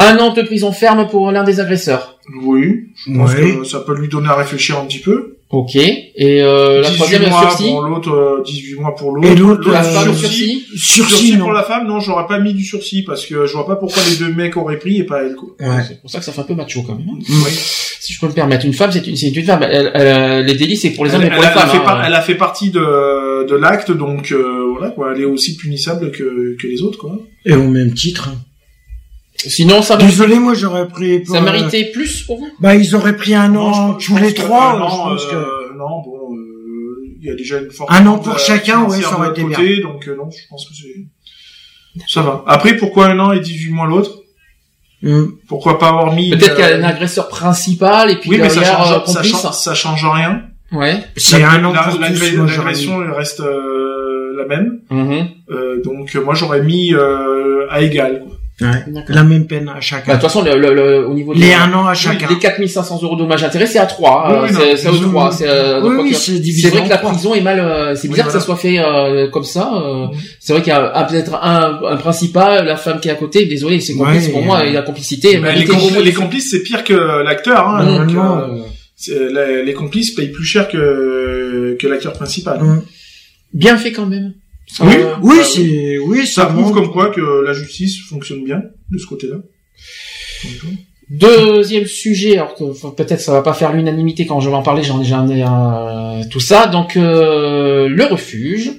Un 0.00 0.16
an 0.18 0.32
de 0.32 0.42
prison 0.42 0.72
ferme 0.72 1.08
pour 1.08 1.30
l'un 1.32 1.44
des 1.44 1.60
agresseurs. 1.60 2.18
Oui. 2.44 2.84
Je 3.06 3.12
pense 3.16 3.34
Ouais. 3.34 3.56
que 3.56 3.64
ça 3.64 3.80
peut 3.80 3.96
lui 3.98 4.08
donner 4.08 4.28
à 4.28 4.34
réfléchir 4.36 4.78
un 4.78 4.84
petit 4.86 4.98
peu. 5.00 5.36
Ok. 5.50 5.76
Et 5.76 6.06
euh, 6.42 6.80
la 6.80 6.88
18 6.88 6.96
troisième, 6.96 7.28
mois 7.28 7.40
sursis. 7.50 7.64
pour 7.70 7.82
l'autre, 7.82 8.10
euh, 8.10 8.42
18 8.42 8.74
mois 8.80 8.94
pour 8.94 9.12
l'autre. 9.12 9.28
Et 9.28 9.34
l'autre, 9.34 9.70
La 9.70 9.80
euh, 9.80 9.92
femme, 9.92 10.14
sursis. 10.14 10.64
sursis. 10.74 11.02
Sursis, 11.18 11.36
pour 11.36 11.52
la 11.52 11.62
femme, 11.62 11.86
non, 11.86 12.00
j'aurais 12.00 12.26
pas 12.26 12.38
mis 12.38 12.54
du 12.54 12.64
sursis 12.64 13.02
parce 13.02 13.26
que 13.26 13.44
je 13.46 13.52
vois 13.52 13.66
pas 13.66 13.76
pourquoi 13.76 14.02
les 14.08 14.16
deux 14.16 14.32
mecs 14.32 14.56
auraient 14.56 14.78
pris 14.78 14.96
et 14.98 15.04
pas 15.04 15.22
elle, 15.24 15.34
quoi. 15.34 15.50
Ouais. 15.60 15.82
C'est 15.86 16.00
pour 16.00 16.08
ça 16.10 16.20
que 16.20 16.24
ça 16.24 16.32
fait 16.32 16.40
un 16.40 16.44
peu 16.44 16.54
macho 16.54 16.80
quand 16.82 16.94
même. 16.94 17.06
hein. 17.10 17.18
Oui. 17.28 17.50
Si 18.00 18.14
je 18.14 18.20
peux 18.20 18.28
me 18.28 18.32
permettre, 18.32 18.64
une 18.64 18.72
femme, 18.72 18.90
c'est 18.92 19.06
une, 19.06 19.16
c'est 19.16 19.28
une 19.28 19.44
femme. 19.44 19.62
Elle- 19.62 19.90
elle- 19.94 20.46
les 20.46 20.54
délits, 20.54 20.76
c'est 20.76 20.90
pour 20.90 21.04
les 21.04 21.14
hommes 21.14 21.20
Elle, 21.20 21.26
et 21.28 21.30
pour 21.34 21.44
elle 21.44 21.50
les 21.50 21.56
a 21.56 21.60
femmes. 21.60 21.70
fait 21.70 21.76
hein. 21.78 21.82
par- 21.84 22.04
elle 22.04 22.14
a 22.14 22.22
fait 22.22 22.34
partie 22.34 22.70
de, 22.70 23.46
de 23.46 23.54
l'acte, 23.56 23.90
donc 23.92 24.32
euh, 24.32 24.70
voilà, 24.72 24.90
quoi. 24.90 25.12
Elle 25.14 25.20
est 25.20 25.26
aussi 25.26 25.56
punissable 25.56 26.10
que, 26.12 26.56
que 26.58 26.66
les 26.66 26.82
autres, 26.82 26.98
quoi. 26.98 27.18
Et 27.44 27.54
au 27.54 27.68
même 27.68 27.92
titre. 27.92 28.30
Sinon, 29.48 29.82
ça, 29.82 29.96
Désolé, 29.96 30.38
moi 30.38 30.54
j'aurais 30.54 30.88
pris. 30.88 31.24
ça 31.26 31.40
méritait 31.40 31.90
plus 31.92 32.22
pour 32.22 32.38
vous 32.38 32.48
Bah, 32.60 32.74
ils 32.74 32.94
auraient 32.94 33.16
pris 33.16 33.34
un 33.34 33.48
Non, 33.48 33.66
an 33.66 33.94
tous 33.94 34.16
les 34.16 34.32
que 34.34 34.40
trois. 34.42 34.72
que. 35.30 35.34
euh, 35.34 35.46
non, 35.76 36.02
bon, 36.04 36.34
euh, 36.34 37.14
il 37.20 37.26
y 37.26 37.30
a 37.30 37.34
déjà 37.34 37.58
une 37.58 37.70
forte 37.70 37.90
Un 37.92 38.06
an 38.06 38.18
pour 38.18 38.34
euh, 38.34 38.38
chacun, 38.38 38.84
ouais, 38.84 39.00
ça 39.00 39.16
aurait 39.18 39.30
été 39.30 39.42
côté, 39.42 39.80
donc 39.80 40.06
euh, 40.08 40.16
non, 40.16 40.28
je 40.30 40.48
pense 40.48 40.66
que 40.68 40.74
c'est 40.74 41.06
ça 42.08 42.22
va. 42.22 42.42
Après, 42.46 42.74
pourquoi 42.76 43.08
un 43.08 43.18
an 43.18 43.32
et 43.32 43.40
18 43.40 43.70
mois 43.70 43.86
l'autre? 43.86 44.18
Hum. 45.04 45.36
Pourquoi 45.48 45.78
pas 45.78 45.88
avoir 45.88 46.14
mis 46.14 46.30
Peut-être 46.30 46.52
euh, 46.52 46.54
qu'il 46.54 46.64
y 46.64 46.68
a 46.68 46.76
un 46.76 46.82
agresseur 46.84 47.28
principal 47.28 48.10
et 48.10 48.16
puis 48.16 48.30
Oui, 48.30 48.38
mais 48.40 48.48
ça 48.48 48.60
euh, 48.60 48.64
change, 48.64 48.88
ça, 48.88 49.00
complice. 49.00 49.32
change, 49.42 49.52
ça 49.54 49.74
change 49.74 50.04
rien. 50.06 50.42
Ouais. 50.70 51.02
C'est 51.16 51.42
un 51.42 51.62
an 51.64 51.72
pour 51.74 52.00
L'agression 52.00 52.98
reste 53.14 53.40
euh, 53.40 54.32
la 54.38 54.46
même. 54.46 54.80
Mhm. 54.90 55.28
Euh, 55.50 55.82
donc 55.82 56.14
euh, 56.16 56.24
moi 56.24 56.34
j'aurais 56.34 56.62
mis 56.62 56.94
euh, 56.94 57.66
à 57.70 57.82
égal. 57.82 58.22
quoi. 58.26 58.36
Ouais. 58.62 59.02
La 59.08 59.22
même 59.24 59.46
peine 59.46 59.68
à 59.68 59.74
Bah, 59.74 59.80
chacun. 59.80 60.12
de 60.12 60.16
toute 60.18 60.22
façon, 60.28 60.42
le, 60.42 60.56
le, 60.56 60.74
le- 60.74 61.06
au 61.08 61.14
niveau 61.14 61.32
les 61.32 61.40
des, 61.40 61.52
un 61.54 61.72
an 61.74 61.86
à 61.86 61.90
oui, 61.92 61.96
chacun. 61.96 62.28
les 62.28 62.38
4500 62.38 63.00
euros 63.02 63.16
dommages 63.16 63.42
intérêts, 63.44 63.66
c'est 63.66 63.78
à 63.78 63.86
3. 63.86 64.26
Oui, 64.28 64.34
oui, 64.48 64.52
non, 64.52 64.58
c'est 64.60 64.76
c'est 64.76 64.88
à 64.88 64.90
ils 64.92 65.04
ont- 65.04 65.08
3. 65.10 65.32
C'est, 65.32 65.48
euh, 65.48 65.80
Oui, 65.82 65.88
oui, 66.02 66.14
vrai 66.70 66.84
que 66.84 66.88
la 66.90 66.98
prison 66.98 67.34
est 67.34 67.40
mal. 67.40 67.60
euh, 67.60 67.94
c'est 67.94 68.08
Oui, 68.08 68.14
bizarre 68.14 68.26
que 68.28 68.32
ça 68.32 68.40
soit 68.40 68.56
fait 68.56 68.78
euh, 68.78 69.28
comme 69.30 69.44
ça. 69.44 69.70
euh. 69.74 70.06
C'est 70.40 70.52
vrai 70.52 70.62
qu'il 70.62 70.72
y 70.72 70.76
a 70.76 71.04
peut-être 71.10 71.34
un, 71.34 71.80
un 71.88 71.96
principal, 71.96 72.64
la 72.66 72.76
femme 72.76 73.00
qui 73.00 73.08
est 73.08 73.12
à 73.12 73.16
côté. 73.16 73.46
Désolé, 73.46 73.80
c'est 73.80 73.94
complice 73.94 74.26
Ouais, 74.26 74.32
pour 74.32 74.42
moi. 74.42 74.60
euh, 74.60 74.64
Et 74.66 74.72
la 74.72 74.82
complicité. 74.82 75.38
Mais 75.38 75.54
les, 75.54 75.68
au 75.70 76.00
les 76.02 76.12
complices 76.12 76.50
c'est 76.50 76.62
pire 76.62 76.84
que 76.84 77.22
l'acteur. 77.24 77.68
Hein, 77.68 78.04
donc, 78.06 78.16
euh, 78.16 78.62
c'est- 78.96 79.18
les, 79.32 79.64
les 79.64 79.72
complices 79.74 80.12
payent 80.12 80.28
plus 80.30 80.44
cher 80.44 80.68
que 80.68 81.76
que 81.80 81.86
l'acteur 81.86 82.12
principal. 82.12 82.60
Hum. 82.62 82.82
Bien 83.52 83.76
fait 83.76 83.92
quand 83.92 84.06
même. 84.06 84.32
Oui, 84.80 84.94
Euh, 84.96 85.14
Oui, 85.22 85.36
c'est, 85.44 85.98
oui, 85.98 86.26
Ça 86.26 86.42
ça 86.42 86.46
prouve 86.46 86.72
comme 86.72 86.90
quoi 86.90 87.10
que 87.10 87.44
la 87.44 87.52
justice 87.52 88.00
fonctionne 88.08 88.44
bien 88.44 88.62
de 88.90 88.98
ce 88.98 89.06
côté-là. 89.06 89.36
Deuxième 91.10 91.84
sujet, 91.86 92.38
alors 92.38 92.54
que 92.54 92.64
enfin, 92.64 92.90
peut-être 92.96 93.20
ça 93.20 93.32
va 93.32 93.42
pas 93.42 93.52
faire 93.52 93.72
l'unanimité 93.72 94.24
quand 94.26 94.40
je 94.40 94.48
vais 94.48 94.56
en 94.56 94.62
parler, 94.62 94.82
j'en 94.82 95.02
j'en 95.02 95.28
ai 95.28 95.42
euh, 95.42 96.22
tout 96.30 96.40
ça. 96.40 96.66
Donc 96.68 96.96
euh, 96.96 97.86
le 97.88 98.04
refuge, 98.06 98.72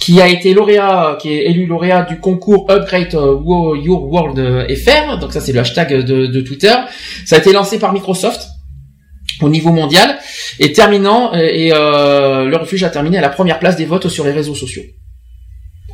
qui 0.00 0.20
a 0.20 0.28
été 0.28 0.54
lauréat, 0.54 1.18
qui 1.20 1.30
est 1.30 1.44
élu 1.50 1.66
lauréat 1.66 2.04
du 2.04 2.18
concours 2.20 2.66
Upgrade 2.70 3.14
euh, 3.14 3.36
Your 3.82 4.04
World 4.10 4.38
euh, 4.38 4.74
FR. 4.74 5.18
Donc 5.18 5.32
ça 5.34 5.40
c'est 5.40 5.52
le 5.52 5.60
hashtag 5.60 6.04
de, 6.04 6.26
de 6.26 6.40
Twitter. 6.40 6.72
Ça 7.26 7.36
a 7.36 7.38
été 7.40 7.52
lancé 7.52 7.78
par 7.78 7.92
Microsoft 7.92 8.46
au 9.42 9.48
niveau 9.50 9.70
mondial 9.72 10.16
et 10.60 10.72
terminant 10.72 11.34
euh, 11.34 11.38
et 11.38 11.70
euh, 11.74 12.44
le 12.46 12.56
refuge 12.56 12.82
a 12.84 12.88
terminé 12.88 13.18
à 13.18 13.20
la 13.20 13.28
première 13.30 13.58
place 13.58 13.76
des 13.76 13.84
votes 13.84 14.08
sur 14.08 14.24
les 14.24 14.32
réseaux 14.32 14.54
sociaux. 14.54 14.82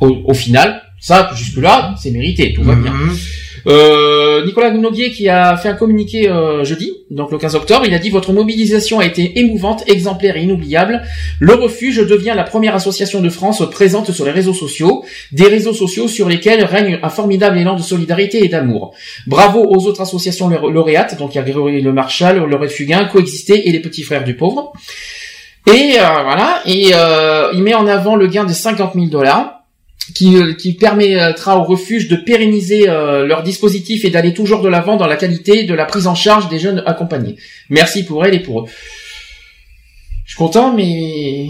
Au, 0.01 0.09
au 0.25 0.33
final, 0.33 0.81
ça 0.99 1.31
jusque 1.35 1.57
là 1.57 1.95
c'est 1.97 2.11
mérité, 2.11 2.53
tout 2.53 2.63
va 2.63 2.75
bien. 2.75 2.91
Mhm. 2.91 3.17
Euh, 3.67 4.43
Nicolas 4.45 4.71
Noguier 4.71 5.11
qui 5.11 5.29
a 5.29 5.55
fait 5.55 5.69
un 5.69 5.75
communiqué 5.75 6.29
euh, 6.29 6.63
jeudi, 6.63 6.91
donc 7.11 7.31
le 7.31 7.37
15 7.37 7.55
octobre, 7.55 7.83
il 7.85 7.93
a 7.93 7.99
dit 7.99 8.09
votre 8.09 8.33
mobilisation 8.33 8.99
a 8.99 9.05
été 9.05 9.39
émouvante, 9.39 9.83
exemplaire 9.87 10.35
et 10.37 10.41
inoubliable. 10.41 11.03
Le 11.39 11.53
refuge 11.53 11.97
devient 11.97 12.33
la 12.35 12.43
première 12.43 12.75
association 12.75 13.21
de 13.21 13.29
France 13.29 13.63
présente 13.69 14.11
sur 14.11 14.25
les 14.25 14.31
réseaux 14.31 14.53
sociaux, 14.53 15.03
des 15.31 15.45
réseaux 15.47 15.73
sociaux 15.73 16.07
sur 16.07 16.27
lesquels 16.27 16.63
règne 16.63 16.99
un 17.03 17.09
formidable 17.09 17.57
élan 17.57 17.75
de 17.75 17.81
solidarité 17.81 18.43
et 18.43 18.47
d'amour. 18.47 18.95
Bravo 19.27 19.63
aux 19.63 19.85
autres 19.87 20.01
associations 20.01 20.49
lauréates, 20.49 21.17
donc 21.19 21.35
il 21.35 21.37
y 21.37 21.39
a 21.39 21.43
Grégory 21.43 21.81
Le 21.81 21.93
Marchal, 21.93 22.43
le 22.43 22.67
Fugain, 22.67 23.05
Coexister 23.05 23.67
et 23.67 23.71
les 23.71 23.79
Petits 23.79 24.03
Frères 24.03 24.23
du 24.23 24.35
Pauvre. 24.35 24.73
Et 25.67 25.93
euh, 25.99 26.23
voilà, 26.23 26.61
et 26.65 26.89
euh, 26.95 27.51
il 27.53 27.61
met 27.61 27.75
en 27.75 27.85
avant 27.85 28.15
le 28.15 28.25
gain 28.25 28.45
de 28.45 28.53
50 28.53 28.93
000 28.95 29.05
dollars 29.07 29.60
qui, 30.13 30.35
euh, 30.37 30.53
qui 30.53 30.73
permettra 30.73 31.57
au 31.57 31.63
refuge 31.63 32.07
de 32.07 32.15
pérenniser 32.15 32.89
euh, 32.89 33.25
leur 33.25 33.43
dispositif 33.43 34.05
et 34.05 34.09
d'aller 34.09 34.33
toujours 34.33 34.61
de 34.61 34.69
l'avant 34.69 34.97
dans 34.97 35.07
la 35.07 35.15
qualité 35.15 35.63
de 35.63 35.73
la 35.73 35.85
prise 35.85 36.07
en 36.07 36.15
charge 36.15 36.49
des 36.49 36.59
jeunes 36.59 36.83
accompagnés. 36.85 37.35
Merci 37.69 38.03
pour 38.03 38.25
elle 38.25 38.33
et 38.33 38.39
pour 38.39 38.61
eux. 38.61 38.65
Je 40.25 40.31
suis 40.31 40.37
content, 40.37 40.73
mais 40.73 41.47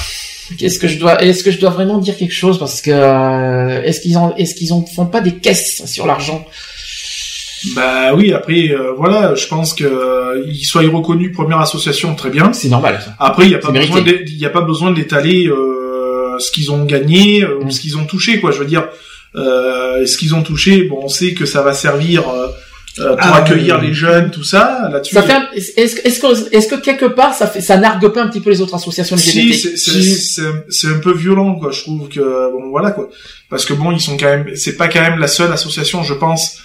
qu'est-ce 0.58 0.78
que 0.78 0.88
je 0.88 0.98
dois 0.98 1.22
Est-ce 1.22 1.42
que 1.42 1.50
je 1.50 1.58
dois 1.58 1.70
vraiment 1.70 1.98
dire 1.98 2.16
quelque 2.16 2.34
chose? 2.34 2.58
Parce 2.58 2.80
que 2.80 2.90
euh, 2.90 3.82
est-ce 3.82 4.00
qu'ils 4.00 4.18
en 4.18 4.34
est-ce 4.36 4.54
qu'ils 4.54 4.72
en 4.72 4.84
font 4.84 5.06
pas 5.06 5.20
des 5.20 5.34
caisses 5.34 5.84
sur 5.86 6.06
l'argent? 6.06 6.46
Bah 7.74 8.14
oui, 8.14 8.32
après 8.32 8.70
euh, 8.70 8.92
voilà, 8.96 9.34
je 9.34 9.46
pense 9.48 9.72
que 9.72 9.84
euh, 9.84 10.44
ils 10.46 10.64
soient 10.64 10.82
reconnus 10.82 11.32
première 11.32 11.60
association 11.60 12.14
très 12.14 12.30
bien. 12.30 12.52
C'est 12.52 12.68
normal. 12.68 13.00
Ça. 13.02 13.14
Après, 13.18 13.46
il 13.46 13.50
y 13.50 13.54
a 13.54 13.58
pas 13.58 13.70
besoin 13.70 14.02
il 14.06 14.36
y 14.36 14.46
a 14.46 14.50
pas 14.50 14.60
besoin 14.60 14.92
d'étaler 14.92 15.46
euh, 15.46 15.85
ce 16.38 16.50
qu'ils 16.50 16.70
ont 16.70 16.84
gagné 16.84 17.42
euh, 17.44 17.58
ou 17.62 17.70
ce 17.70 17.80
qu'ils 17.80 17.96
ont 17.98 18.04
touché 18.04 18.40
quoi. 18.40 18.50
Je 18.50 18.58
veux 18.58 18.66
dire, 18.66 18.88
euh, 19.34 20.06
ce 20.06 20.16
qu'ils 20.16 20.34
ont 20.34 20.42
touché, 20.42 20.82
bon, 20.84 21.00
on 21.02 21.08
sait 21.08 21.34
que 21.34 21.44
ça 21.46 21.62
va 21.62 21.72
servir 21.74 22.28
euh, 22.28 22.46
euh, 22.98 23.14
pour 23.16 23.26
Ah, 23.34 23.36
accueillir 23.38 23.78
oui. 23.80 23.88
les 23.88 23.92
jeunes, 23.94 24.30
tout 24.30 24.42
ça. 24.44 24.88
Là-dessus, 24.90 25.14
est-ce 25.54 25.96
que 25.96 26.06
est-ce 26.06 26.18
que 26.20 26.54
est-ce 26.56 26.68
que 26.68 26.76
quelque 26.76 27.04
part 27.04 27.34
ça 27.34 27.46
fait 27.46 27.60
ça 27.60 27.76
nargue 27.76 28.08
pas 28.08 28.22
un 28.22 28.28
petit 28.28 28.40
peu 28.40 28.48
les 28.50 28.62
autres 28.62 28.74
associations 28.74 29.18
Si, 29.18 29.38
LGBT? 29.38 29.76
c'est- 29.76 30.42
c'est 30.70 30.88
un 30.88 30.98
peu 31.00 31.12
violent, 31.12 31.56
quoi. 31.56 31.70
Je 31.72 31.82
trouve 31.82 32.08
que 32.08 32.20
bon, 32.52 32.70
voilà, 32.70 32.92
quoi. 32.92 33.10
Parce 33.50 33.66
que 33.66 33.74
bon, 33.74 33.92
ils 33.92 34.00
sont 34.00 34.16
quand 34.16 34.26
même, 34.26 34.46
c'est 34.56 34.76
pas 34.76 34.88
quand 34.88 35.02
même 35.02 35.18
la 35.18 35.28
seule 35.28 35.52
association, 35.52 36.02
je 36.02 36.14
pense, 36.14 36.58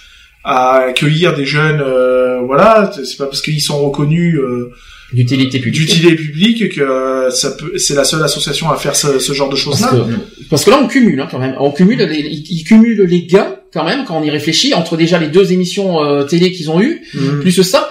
à 0.44 0.78
accueillir 0.88 1.34
des 1.34 1.44
jeunes. 1.44 1.82
euh, 1.82 2.40
voilà, 2.46 2.90
c'est 3.04 3.18
pas 3.18 3.26
parce 3.26 3.42
qu'ils 3.42 3.60
sont 3.60 3.78
reconnus 3.84 4.36
euh, 4.38 4.72
d'utilité 5.12 5.58
publique. 5.58 5.80
d'utilité 5.86 6.14
publique 6.16 6.74
que 6.74 7.28
ça 7.30 7.50
peut, 7.52 7.72
c'est 7.78 7.94
la 7.94 8.04
seule 8.04 8.22
association 8.22 8.70
à 8.70 8.76
faire 8.76 8.96
ce, 8.96 9.18
ce 9.18 9.32
genre 9.32 9.48
de 9.48 9.54
Parce 9.54 9.62
choses-là. 9.64 9.88
que, 9.88 10.46
parce 10.48 10.64
que 10.64 10.70
là, 10.70 10.80
on 10.82 10.88
cumule 10.88 11.20
hein, 11.20 11.28
quand 11.30 11.38
même. 11.38 11.54
On 11.58 11.70
cumule 11.70 11.98
les, 12.02 12.20
ils, 12.20 12.64
cumulent 12.64 13.02
les 13.04 13.22
gains 13.26 13.56
quand 13.72 13.84
même 13.84 14.04
quand 14.06 14.18
on 14.18 14.22
y 14.24 14.30
réfléchit 14.30 14.74
entre 14.74 14.96
déjà 14.96 15.18
les 15.18 15.28
deux 15.28 15.52
émissions 15.52 16.02
euh, 16.02 16.24
télé 16.24 16.52
qu'ils 16.52 16.70
ont 16.70 16.80
eues, 16.80 17.02
Mhm. 17.14 17.40
plus 17.40 17.62
ça. 17.62 17.90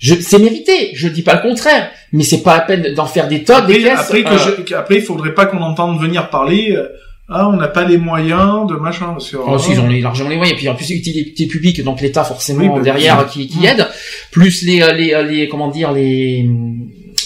Je, 0.00 0.14
c'est 0.20 0.38
mérité. 0.38 0.90
Je 0.94 1.08
dis 1.08 1.22
pas 1.22 1.34
le 1.34 1.42
contraire, 1.48 1.90
mais 2.12 2.22
c'est 2.22 2.42
pas 2.42 2.54
la 2.58 2.60
peine 2.62 2.94
d'en 2.94 3.06
faire 3.06 3.26
des 3.28 3.42
tonnes, 3.42 3.66
des 3.66 3.74
Après, 3.74 3.82
caisses. 3.90 3.98
après, 4.00 4.22
que 4.22 4.28
euh, 4.28 4.38
je- 4.58 4.62
qu'après, 4.62 4.96
il 4.96 5.02
faudrait 5.02 5.34
pas 5.34 5.46
qu'on 5.46 5.58
entende 5.60 6.00
venir 6.00 6.30
parler. 6.30 6.72
euh, 6.76 6.84
ah, 7.30 7.48
on 7.48 7.56
n'a 7.56 7.68
pas 7.68 7.84
les 7.84 7.98
moyens 7.98 8.66
de 8.68 8.74
machin. 8.76 9.14
Que, 9.14 9.36
Oh, 9.36 9.58
si, 9.58 9.72
ils 9.72 9.80
ont 9.80 9.88
largement 9.88 10.30
les 10.30 10.36
moyens. 10.36 10.54
Et 10.54 10.58
puis 10.58 10.68
en 10.68 10.74
plus, 10.74 10.88
utilité 10.90 11.46
publique, 11.46 11.82
donc 11.84 12.00
l'État 12.00 12.24
forcément 12.24 12.60
Oui, 12.62 12.68
bah, 12.68 12.80
derrière 12.80 13.18
oui. 13.26 13.30
qui, 13.30 13.48
qui 13.48 13.58
Mm. 13.60 13.64
aide, 13.66 13.86
plus 14.30 14.62
les, 14.64 14.80
euh, 14.82 14.92
les, 14.92 15.12
euh, 15.12 15.22
les, 15.24 15.48
comment 15.48 15.68
dire, 15.68 15.92
les, 15.92 16.48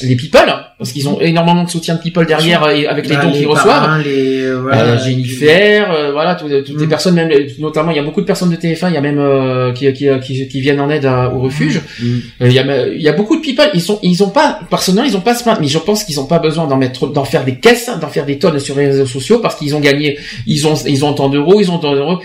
les 0.07 0.17
people, 0.17 0.41
parce 0.79 0.93
qu'ils 0.93 1.09
ont 1.09 1.21
énormément 1.21 1.65
de 1.65 1.71
soutien 1.71 1.95
de 1.97 2.01
people 2.01 2.27
derrière 2.27 2.69
et 2.71 2.87
avec 2.87 3.09
les 3.09 3.17
Bah, 3.17 3.23
dons 3.25 3.33
qu'ils 3.33 3.47
parrains, 3.47 3.61
reçoivent. 3.99 4.03
les, 4.05 4.41
euh, 4.43 4.53
Euh, 4.53 4.61
voilà, 4.63 4.97
Jennifer, 4.97 5.93
euh, 5.93 6.13
voilà, 6.13 6.35
tout- 6.35 6.49
toutes 6.49 6.79
les 6.81 6.87
Mm. 6.87 6.89
personnes, 6.89 7.15
même 7.15 7.31
notamment, 7.59 7.91
il 7.91 7.97
y 7.97 8.01
a 8.01 8.03
beaucoup 8.03 8.21
de 8.21 8.27
personnes 8.27 8.51
de 8.51 8.57
TF1, 8.57 8.89
il 8.89 8.95
y 8.95 8.97
a 8.97 9.01
même 9.01 9.19
euh, 9.19 9.73
qui, 9.73 9.91
qui, 9.93 10.07
qui, 10.23 10.49
qui 10.49 10.61
viennent 10.61 10.81
en 10.81 10.91
aide 10.91 11.05
à- 11.07 11.31
au 11.35 11.41
refuge. 11.41 11.81
Mm. 12.01 12.05
Euh, 12.43 12.49
Il 12.49 12.53
y 12.53 12.59
a, 12.59 12.87
il 12.89 13.01
y 13.03 13.09
a 13.09 13.13
beaucoup 13.13 13.37
de 13.37 13.41
people, 13.41 13.69
ils 13.75 13.81
sont, 13.81 13.99
ils 14.03 14.23
ont 14.23 14.31
pas, 14.31 14.61
personnellement, 14.71 15.09
ils 15.09 15.17
ont 15.17 15.21
pas 15.21 15.35
ce 15.35 15.43
mais 15.61 15.67
je 15.67 15.79
pense 15.79 16.05
qu'ils 16.05 16.21
ont 16.21 16.27
pas 16.27 16.39
besoin 16.39 16.67
d'en 16.67 16.77
mettre, 16.77 17.07
d'en 17.09 17.25
faire 17.25 17.45
des 17.45 17.57
caisses, 17.57 17.91
d'en 18.01 18.09
faire 18.09 18.25
des 18.27 18.39
tonnes 18.39 18.59
sur 18.61 18.77
les 18.77 18.87
réseaux 18.87 19.07
sociaux 19.07 19.39
parce 19.41 19.57
qu'ils 19.57 19.75
ont 19.75 19.81
gagné, 19.81 20.19
ils 20.47 20.67
ont, 20.67 20.75
ils 20.87 21.05
ont 21.05 21.13
tant 21.15 21.29
d'euros, 21.29 21.61
ils 21.61 21.71
ont 21.71 21.79
tant 21.79 21.93
d'euros. 21.93 22.21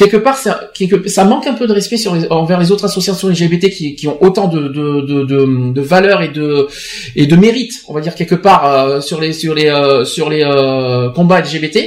Quelque 0.00 0.16
part, 0.16 0.38
ça, 0.38 0.52
quelque, 0.72 1.08
ça 1.08 1.24
manque 1.24 1.46
un 1.46 1.52
peu 1.60 1.66
de 1.66 1.74
respect 1.80 1.98
sur 1.98 2.14
les- 2.14 2.26
envers 2.30 2.58
les 2.58 2.70
autres 2.72 2.86
associations 2.86 3.28
LGBT 3.28 3.68
qui, 3.70 3.94
qui 3.96 4.08
ont 4.08 4.16
autant 4.22 4.48
de, 4.48 4.60
de, 4.78 5.00
de, 5.10 5.18
de, 5.32 5.72
de 5.72 5.80
valeur 5.94 6.22
et 6.22 6.28
de, 6.28 6.68
et 7.16 7.26
de 7.26 7.36
mérite, 7.36 7.74
on 7.88 7.92
va 7.92 8.00
dire 8.00 8.14
quelque 8.14 8.34
part 8.34 8.62
euh, 8.64 9.00
sur 9.02 9.20
les, 9.20 9.32
sur 9.34 9.52
les, 9.54 9.66
euh, 9.68 10.04
sur 10.06 10.30
les 10.30 10.42
euh, 10.42 11.10
combats 11.10 11.40
LGBT 11.40 11.78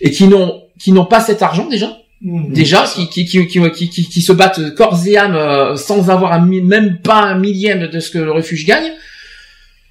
et 0.00 0.10
qui 0.12 0.28
n'ont, 0.28 0.62
qui 0.78 0.92
n'ont 0.92 1.04
pas 1.14 1.20
cet 1.20 1.42
argent 1.42 1.66
déjà 1.68 1.90
Mhm. 2.20 2.52
déjà 2.52 2.82
qui 2.82 3.08
qui, 3.08 3.24
qui, 3.26 3.46
qui, 3.46 3.88
qui, 4.14 4.22
se 4.22 4.32
battent 4.32 4.74
corps 4.74 4.98
et 5.06 5.16
âme 5.16 5.36
euh, 5.36 5.76
sans 5.76 6.10
avoir 6.10 6.32
un, 6.32 6.40
même 6.44 6.98
pas 7.00 7.20
un 7.22 7.38
millième 7.38 7.86
de 7.86 8.00
ce 8.00 8.10
que 8.10 8.18
le 8.18 8.32
refuge 8.32 8.66
gagne. 8.66 8.90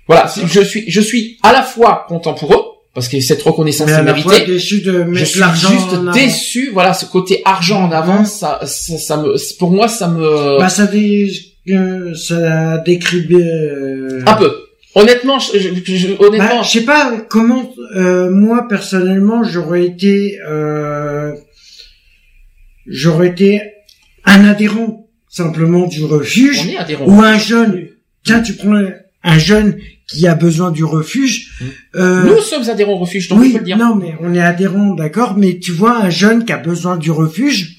Voilà, 0.10 0.30
je 0.46 0.62
suis 0.62 0.84
je 0.90 1.02
suis 1.02 1.38
à 1.44 1.52
la 1.54 1.64
fois 1.64 2.06
content 2.10 2.34
pour 2.34 2.54
eux 2.54 2.64
parce 2.98 3.10
que 3.10 3.20
cette 3.20 3.44
reconnaissance 3.44 3.92
est 3.92 4.02
méritée. 4.02 4.46
déçu 4.48 4.82
de 4.82 4.92
Je 4.92 4.98
mettre 5.04 5.28
suis 5.28 5.40
l'argent 5.40 5.70
juste 5.70 5.94
en 5.94 6.12
déçu, 6.12 6.72
voilà, 6.74 6.94
ce 6.96 7.06
côté 7.06 7.44
argent 7.46 7.84
en 7.84 7.92
avant, 7.92 8.26
ça, 8.26 8.60
ça, 8.66 8.98
ça 8.98 9.18
me, 9.18 9.36
pour 9.60 9.70
moi, 9.70 9.88
ça 9.88 10.08
me, 10.08 10.58
Bah, 10.58 10.68
ça 10.68 10.88
dé... 10.88 11.30
euh, 11.70 12.16
ça 12.16 12.80
décrit 12.80 13.28
euh... 13.34 14.22
un 14.26 14.34
peu. 14.34 14.52
Honnêtement, 14.96 15.38
je, 15.38 15.60
je- 15.60 15.96
je- 15.96 16.08
honnêtement, 16.26 16.58
Bah, 16.58 16.62
je 16.64 16.70
sais 16.72 16.86
pas 16.86 17.12
comment 17.30 17.72
euh, 17.96 18.32
moi 18.32 18.66
personnellement 18.68 19.44
j'aurais 19.44 19.86
été 19.86 20.40
euh, 20.50 21.34
j'aurais 22.88 23.28
été 23.28 23.62
un 24.26 24.44
adhérent 24.46 25.08
simplement 25.30 25.86
du 25.86 26.04
refuge 26.04 26.62
on 26.66 26.70
est 26.70 26.78
adhérent. 26.78 27.06
ou 27.06 27.22
un 27.22 27.38
jeune 27.38 27.90
tiens 28.24 28.42
tu 28.42 28.54
prends 28.54 28.74
un 29.28 29.38
jeune 29.40 29.78
qui 30.08 30.26
a 30.28 30.36
besoin 30.36 30.72
du 30.72 30.84
refuge 30.84 31.52
euh, 31.96 32.24
Nous 32.24 32.42
sommes 32.42 32.70
adhérents 32.70 32.94
au 32.94 32.98
refuge, 32.98 33.28
donc 33.28 33.40
on 33.40 33.42
oui 33.42 33.52
peut 33.54 33.60
le 33.60 33.66
dire. 33.66 33.78
non 33.78 33.96
mais 33.96 34.16
on 34.22 34.34
est 34.34 34.42
adhérent 34.42 34.94
d'accord 34.96 35.36
mais 35.38 35.60
tu 35.60 35.72
vois 35.72 35.98
un 35.98 36.10
jeune 36.10 36.46
qui 36.46 36.54
a 36.54 36.58
besoin 36.58 36.96
du 36.98 37.12
refuge 37.12 37.78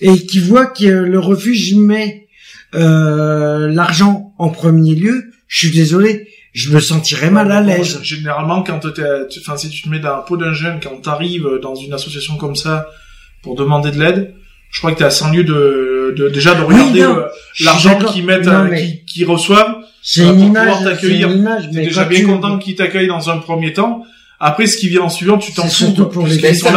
et 0.00 0.16
qui 0.26 0.38
voit 0.38 0.66
que 0.66 0.86
le 0.86 1.18
refuge 1.18 1.74
met 1.74 2.28
euh, 2.74 3.68
l'argent 3.68 4.32
en 4.38 4.48
premier 4.50 4.94
lieu 4.94 5.24
je 5.48 5.66
suis 5.66 5.76
désolé 5.76 6.28
je 6.52 6.70
me 6.72 6.80
sentirais 6.80 7.30
mal 7.30 7.50
à 7.52 7.60
l'aise 7.60 8.00
Généralement, 8.02 8.62
quand 8.64 8.80
t'es, 8.80 9.02
tu- 9.30 9.38
enfin, 9.40 9.56
si 9.56 9.70
tu 9.70 9.82
te 9.82 9.88
mets 9.88 10.00
dans 10.00 10.16
la 10.16 10.22
peau 10.22 10.36
d'un 10.36 10.52
jeune, 10.52 10.80
quand 10.82 11.00
t'arrives 11.00 11.48
dans 11.62 11.76
une 11.76 11.92
association 11.92 12.36
comme 12.36 12.56
ça 12.56 12.88
pour 13.42 13.54
demander 13.54 13.92
de 13.92 14.00
l'aide, 14.00 14.34
je 14.72 14.78
crois 14.80 14.90
que 14.92 14.98
t'es 14.98 15.04
à 15.04 15.10
100 15.10 15.30
lieu 15.32 15.44
de, 15.44 16.12
de 16.18 16.28
déjà 16.28 16.56
de 16.56 16.62
regarder 16.62 17.02
euh, 17.02 17.22
l'argent 17.60 17.96
qu'ils 18.12 18.24
mettent, 18.24 18.48
euh, 18.48 18.64
mais- 18.68 18.80
qu'ils 18.82 19.04
qu'ils 19.04 19.26
reçoivent. 19.26 19.76
C'est 20.02 20.22
euh, 20.22 20.32
une 20.32 20.38
pour 20.38 20.46
image, 20.48 20.62
pouvoir 20.66 20.78
c'est 20.82 20.84
t'accueillir. 20.90 21.30
une 21.30 21.38
image, 21.38 21.68
mais 21.72 21.82
déjà 21.84 22.04
bien 22.04 22.20
tu- 22.20 22.26
content 22.26 22.58
qu'ils 22.58 22.74
t'accueillent 22.76 23.08
dans 23.08 23.28
un 23.30 23.38
premier 23.38 23.72
temps. 23.72 24.04
Après, 24.42 24.66
ce 24.66 24.78
qui 24.78 24.88
vient 24.88 25.02
en 25.02 25.10
suivant, 25.10 25.36
tu 25.36 25.52
t'en 25.52 25.68
fous. 25.68 25.92
quoi, 25.94 26.10
pour 26.10 26.26
les 26.26 26.38
sont 26.54 26.64
ça, 26.64 26.70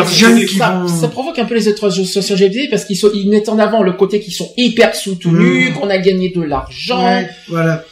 ça, 0.57 0.71
vont- 0.71 0.87
ça 1.01 1.07
provoque 1.07 1.39
un 1.39 1.45
peu 1.45 1.55
les 1.55 1.69
autres 1.69 1.87
associations 1.87 2.35
LGBT 2.35 2.69
parce 2.69 2.83
qu'ils 2.83 2.97
sont, 2.97 3.09
ils 3.13 3.29
mettent 3.29 3.47
en 3.47 3.57
avant 3.57 3.83
le 3.83 3.93
côté 3.93 4.19
qu'ils 4.19 4.33
sont 4.33 4.51
hyper 4.57 4.93
soutenus, 4.95 5.69
Mm. 5.69 5.73
qu'on 5.75 5.89
a 5.89 5.97
gagné 5.97 6.29
de 6.35 6.41
l'argent. 6.41 7.05
Ouais, 7.05 7.29
voilà. 7.47 7.85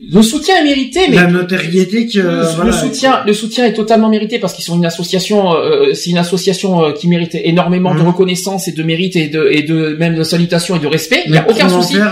Le 0.00 0.22
soutien 0.22 0.56
est 0.60 0.64
mérité, 0.64 1.00
mais 1.08 1.16
La 1.16 1.26
notoriété 1.26 2.06
que 2.06 2.18
le, 2.20 2.42
voilà, 2.54 2.70
le 2.70 2.72
soutien, 2.72 3.22
le 3.26 3.32
soutien 3.32 3.64
est 3.66 3.72
totalement 3.72 4.08
mérité 4.08 4.38
parce 4.38 4.54
qu'ils 4.54 4.64
sont 4.64 4.76
une 4.76 4.86
association, 4.86 5.54
euh, 5.56 5.92
c'est 5.92 6.10
une 6.10 6.18
association 6.18 6.84
euh, 6.84 6.92
qui 6.92 7.08
mérite 7.08 7.34
énormément 7.34 7.92
de 7.94 8.00
Mhm. 8.00 8.06
reconnaissance 8.06 8.68
et 8.68 8.72
de 8.72 8.82
mérite 8.84 9.16
et 9.16 9.26
de, 9.28 9.48
et 9.50 9.62
de 9.62 9.96
même 9.98 10.14
de 10.14 10.22
salutation 10.22 10.76
et 10.76 10.78
de 10.78 10.86
respect. 10.86 11.22
Il 11.26 11.34
y 11.34 11.36
a 11.36 11.44
aucun 11.50 11.68
souci. 11.68 11.96
euh, 11.96 12.06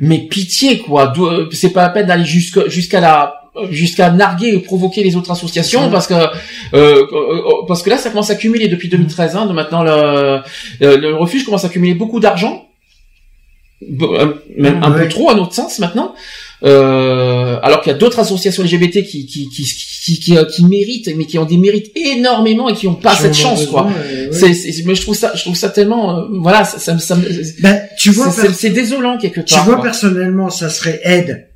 Mais 0.00 0.18
pitié 0.18 0.78
quoi, 0.78 1.12
euh, 1.18 1.46
c'est 1.52 1.70
pas 1.72 1.82
la 1.82 1.90
peine 1.90 2.06
d'aller 2.06 2.24
jusqu'à 2.24 2.68
jusqu'à 2.68 3.00
la 3.00 3.34
jusqu'à 3.70 4.10
narguer 4.10 4.48
et 4.54 4.58
provoquer 4.58 5.02
les 5.04 5.14
autres 5.16 5.30
associations 5.32 5.90
parce 5.90 6.06
que 6.06 6.14
euh, 6.74 7.02
parce 7.66 7.82
que 7.82 7.90
là 7.90 7.98
ça 7.98 8.10
commence 8.10 8.30
à 8.30 8.36
cumuler 8.36 8.68
depuis 8.68 8.88
2013 8.88 9.34
hein, 9.36 9.46
de 9.46 9.52
maintenant 9.52 9.82
le 9.82 10.40
le 10.80 11.14
refuge 11.16 11.44
commence 11.44 11.64
à 11.64 11.68
cumuler 11.68 11.94
beaucoup 11.94 12.20
d'argent 12.20 12.66
même 14.56 14.80
un 14.82 14.92
Ouais. 14.92 15.02
peu 15.04 15.08
trop 15.08 15.30
à 15.30 15.34
notre 15.34 15.54
sens 15.54 15.78
maintenant 15.78 16.14
Euh, 16.64 17.58
alors 17.62 17.82
qu'il 17.82 17.92
y 17.92 17.94
a 17.94 17.98
d'autres 17.98 18.18
associations 18.18 18.64
LGBT 18.64 19.04
qui 19.04 19.26
qui, 19.26 19.48
qui 19.48 19.64
qui, 19.64 20.18
qui, 20.18 20.36
qui 20.50 20.64
méritent, 20.64 21.08
mais 21.16 21.24
qui 21.24 21.38
ont 21.38 21.44
des 21.44 21.56
mérites 21.56 21.92
énormément 21.96 22.68
et 22.68 22.74
qui 22.74 22.86
n'ont 22.86 22.94
pas 22.94 23.14
cette 23.14 23.34
chance, 23.34 23.60
besoin, 23.66 23.82
quoi. 23.84 23.92
ouais. 23.92 24.28
C'est, 24.32 24.54
c'est, 24.54 24.82
mais 24.84 24.94
je 24.96 25.02
trouve 25.02 25.14
ça, 25.14 25.32
je 25.36 25.42
trouve 25.42 25.54
ça 25.54 25.68
tellement, 25.68 26.18
euh, 26.18 26.22
voilà, 26.30 26.64
ça, 26.64 26.78
ça, 26.78 26.94
me- 26.94 26.98
ça, 26.98 27.14
me- 27.14 27.60
Ben, 27.62 27.82
tu 27.98 28.10
vois, 28.10 28.30
c'est, 28.32 28.70
désolant 28.70 29.18
quelque 29.18 29.40
tu 29.40 29.54
part. 29.54 29.64
vois 29.66 29.74
quoi. 29.76 29.84
personnellement, 29.84 30.50
ça 30.50 30.68
serait 30.70 31.00
Aide 31.04 31.46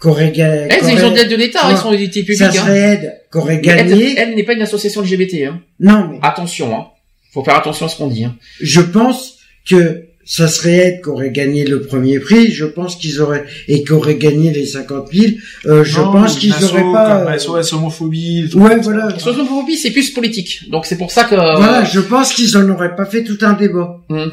qu'aurait 0.00 0.32
gagné. 0.32 0.68
Elles, 0.70 0.92
ils 0.98 1.04
ont 1.04 1.10
de 1.10 1.16
l'aide 1.16 1.28
de 1.30 1.36
l'État, 1.36 1.66
Ouais. 1.68 1.74
ils 1.74 1.78
sont 1.78 1.92
édités 1.92 2.20
publics. 2.22 2.38
Ça 2.38 2.46
hein. 2.48 2.52
serait 2.52 2.78
Aide 2.78 3.12
elle, 3.48 3.60
gagné. 3.60 4.14
elle 4.18 4.34
n'est 4.34 4.42
pas 4.44 4.54
une 4.54 4.62
association 4.62 5.02
LGBT. 5.02 5.44
Hein. 5.44 5.60
Non, 5.78 6.08
mais 6.10 6.18
Attention, 6.22 6.74
hein. 6.76 6.86
Faut 7.32 7.44
faire 7.44 7.56
attention 7.56 7.86
à 7.86 7.88
ce 7.90 7.96
qu'on 7.96 8.08
dit. 8.08 8.24
Hein. 8.24 8.34
je 8.60 8.80
pense 8.80 9.36
que 9.68 10.07
ça 10.30 10.46
serait 10.46 11.00
qu'aurait 11.02 11.30
gagné 11.30 11.64
le 11.64 11.80
premier 11.80 12.20
prix. 12.20 12.50
Je 12.52 12.66
pense 12.66 12.96
qu'ils 12.96 13.20
auraient 13.22 13.46
et 13.66 13.82
qu'aurait 13.82 14.16
gagné 14.16 14.52
les 14.52 14.66
50 14.66 15.08
000. 15.12 15.32
Euh, 15.66 15.82
je 15.84 16.00
Non, 16.00 16.12
pense 16.12 16.36
qu'ils 16.38 16.52
auraient 16.64 16.92
pas. 16.92 17.20
comme 17.24 17.32
euh, 17.32 17.38
SOS 17.62 17.72
homophobie. 17.72 18.50
Ouais, 18.54 18.76
voilà. 18.76 19.18
Sociophobie, 19.18 19.76
c'est 19.78 19.90
plus 19.90 20.10
politique. 20.10 20.68
Donc 20.70 20.84
c'est 20.84 20.98
pour 20.98 21.10
ça 21.10 21.24
que. 21.24 21.34
Voilà, 21.34 21.82
je 21.84 22.00
pense 22.00 22.34
qu'ils 22.34 22.56
en 22.58 22.68
auraient 22.68 22.94
pas 22.94 23.06
fait 23.06 23.24
tout 23.24 23.38
un 23.40 23.54
débat. 23.54 23.98
Hmm. 24.10 24.26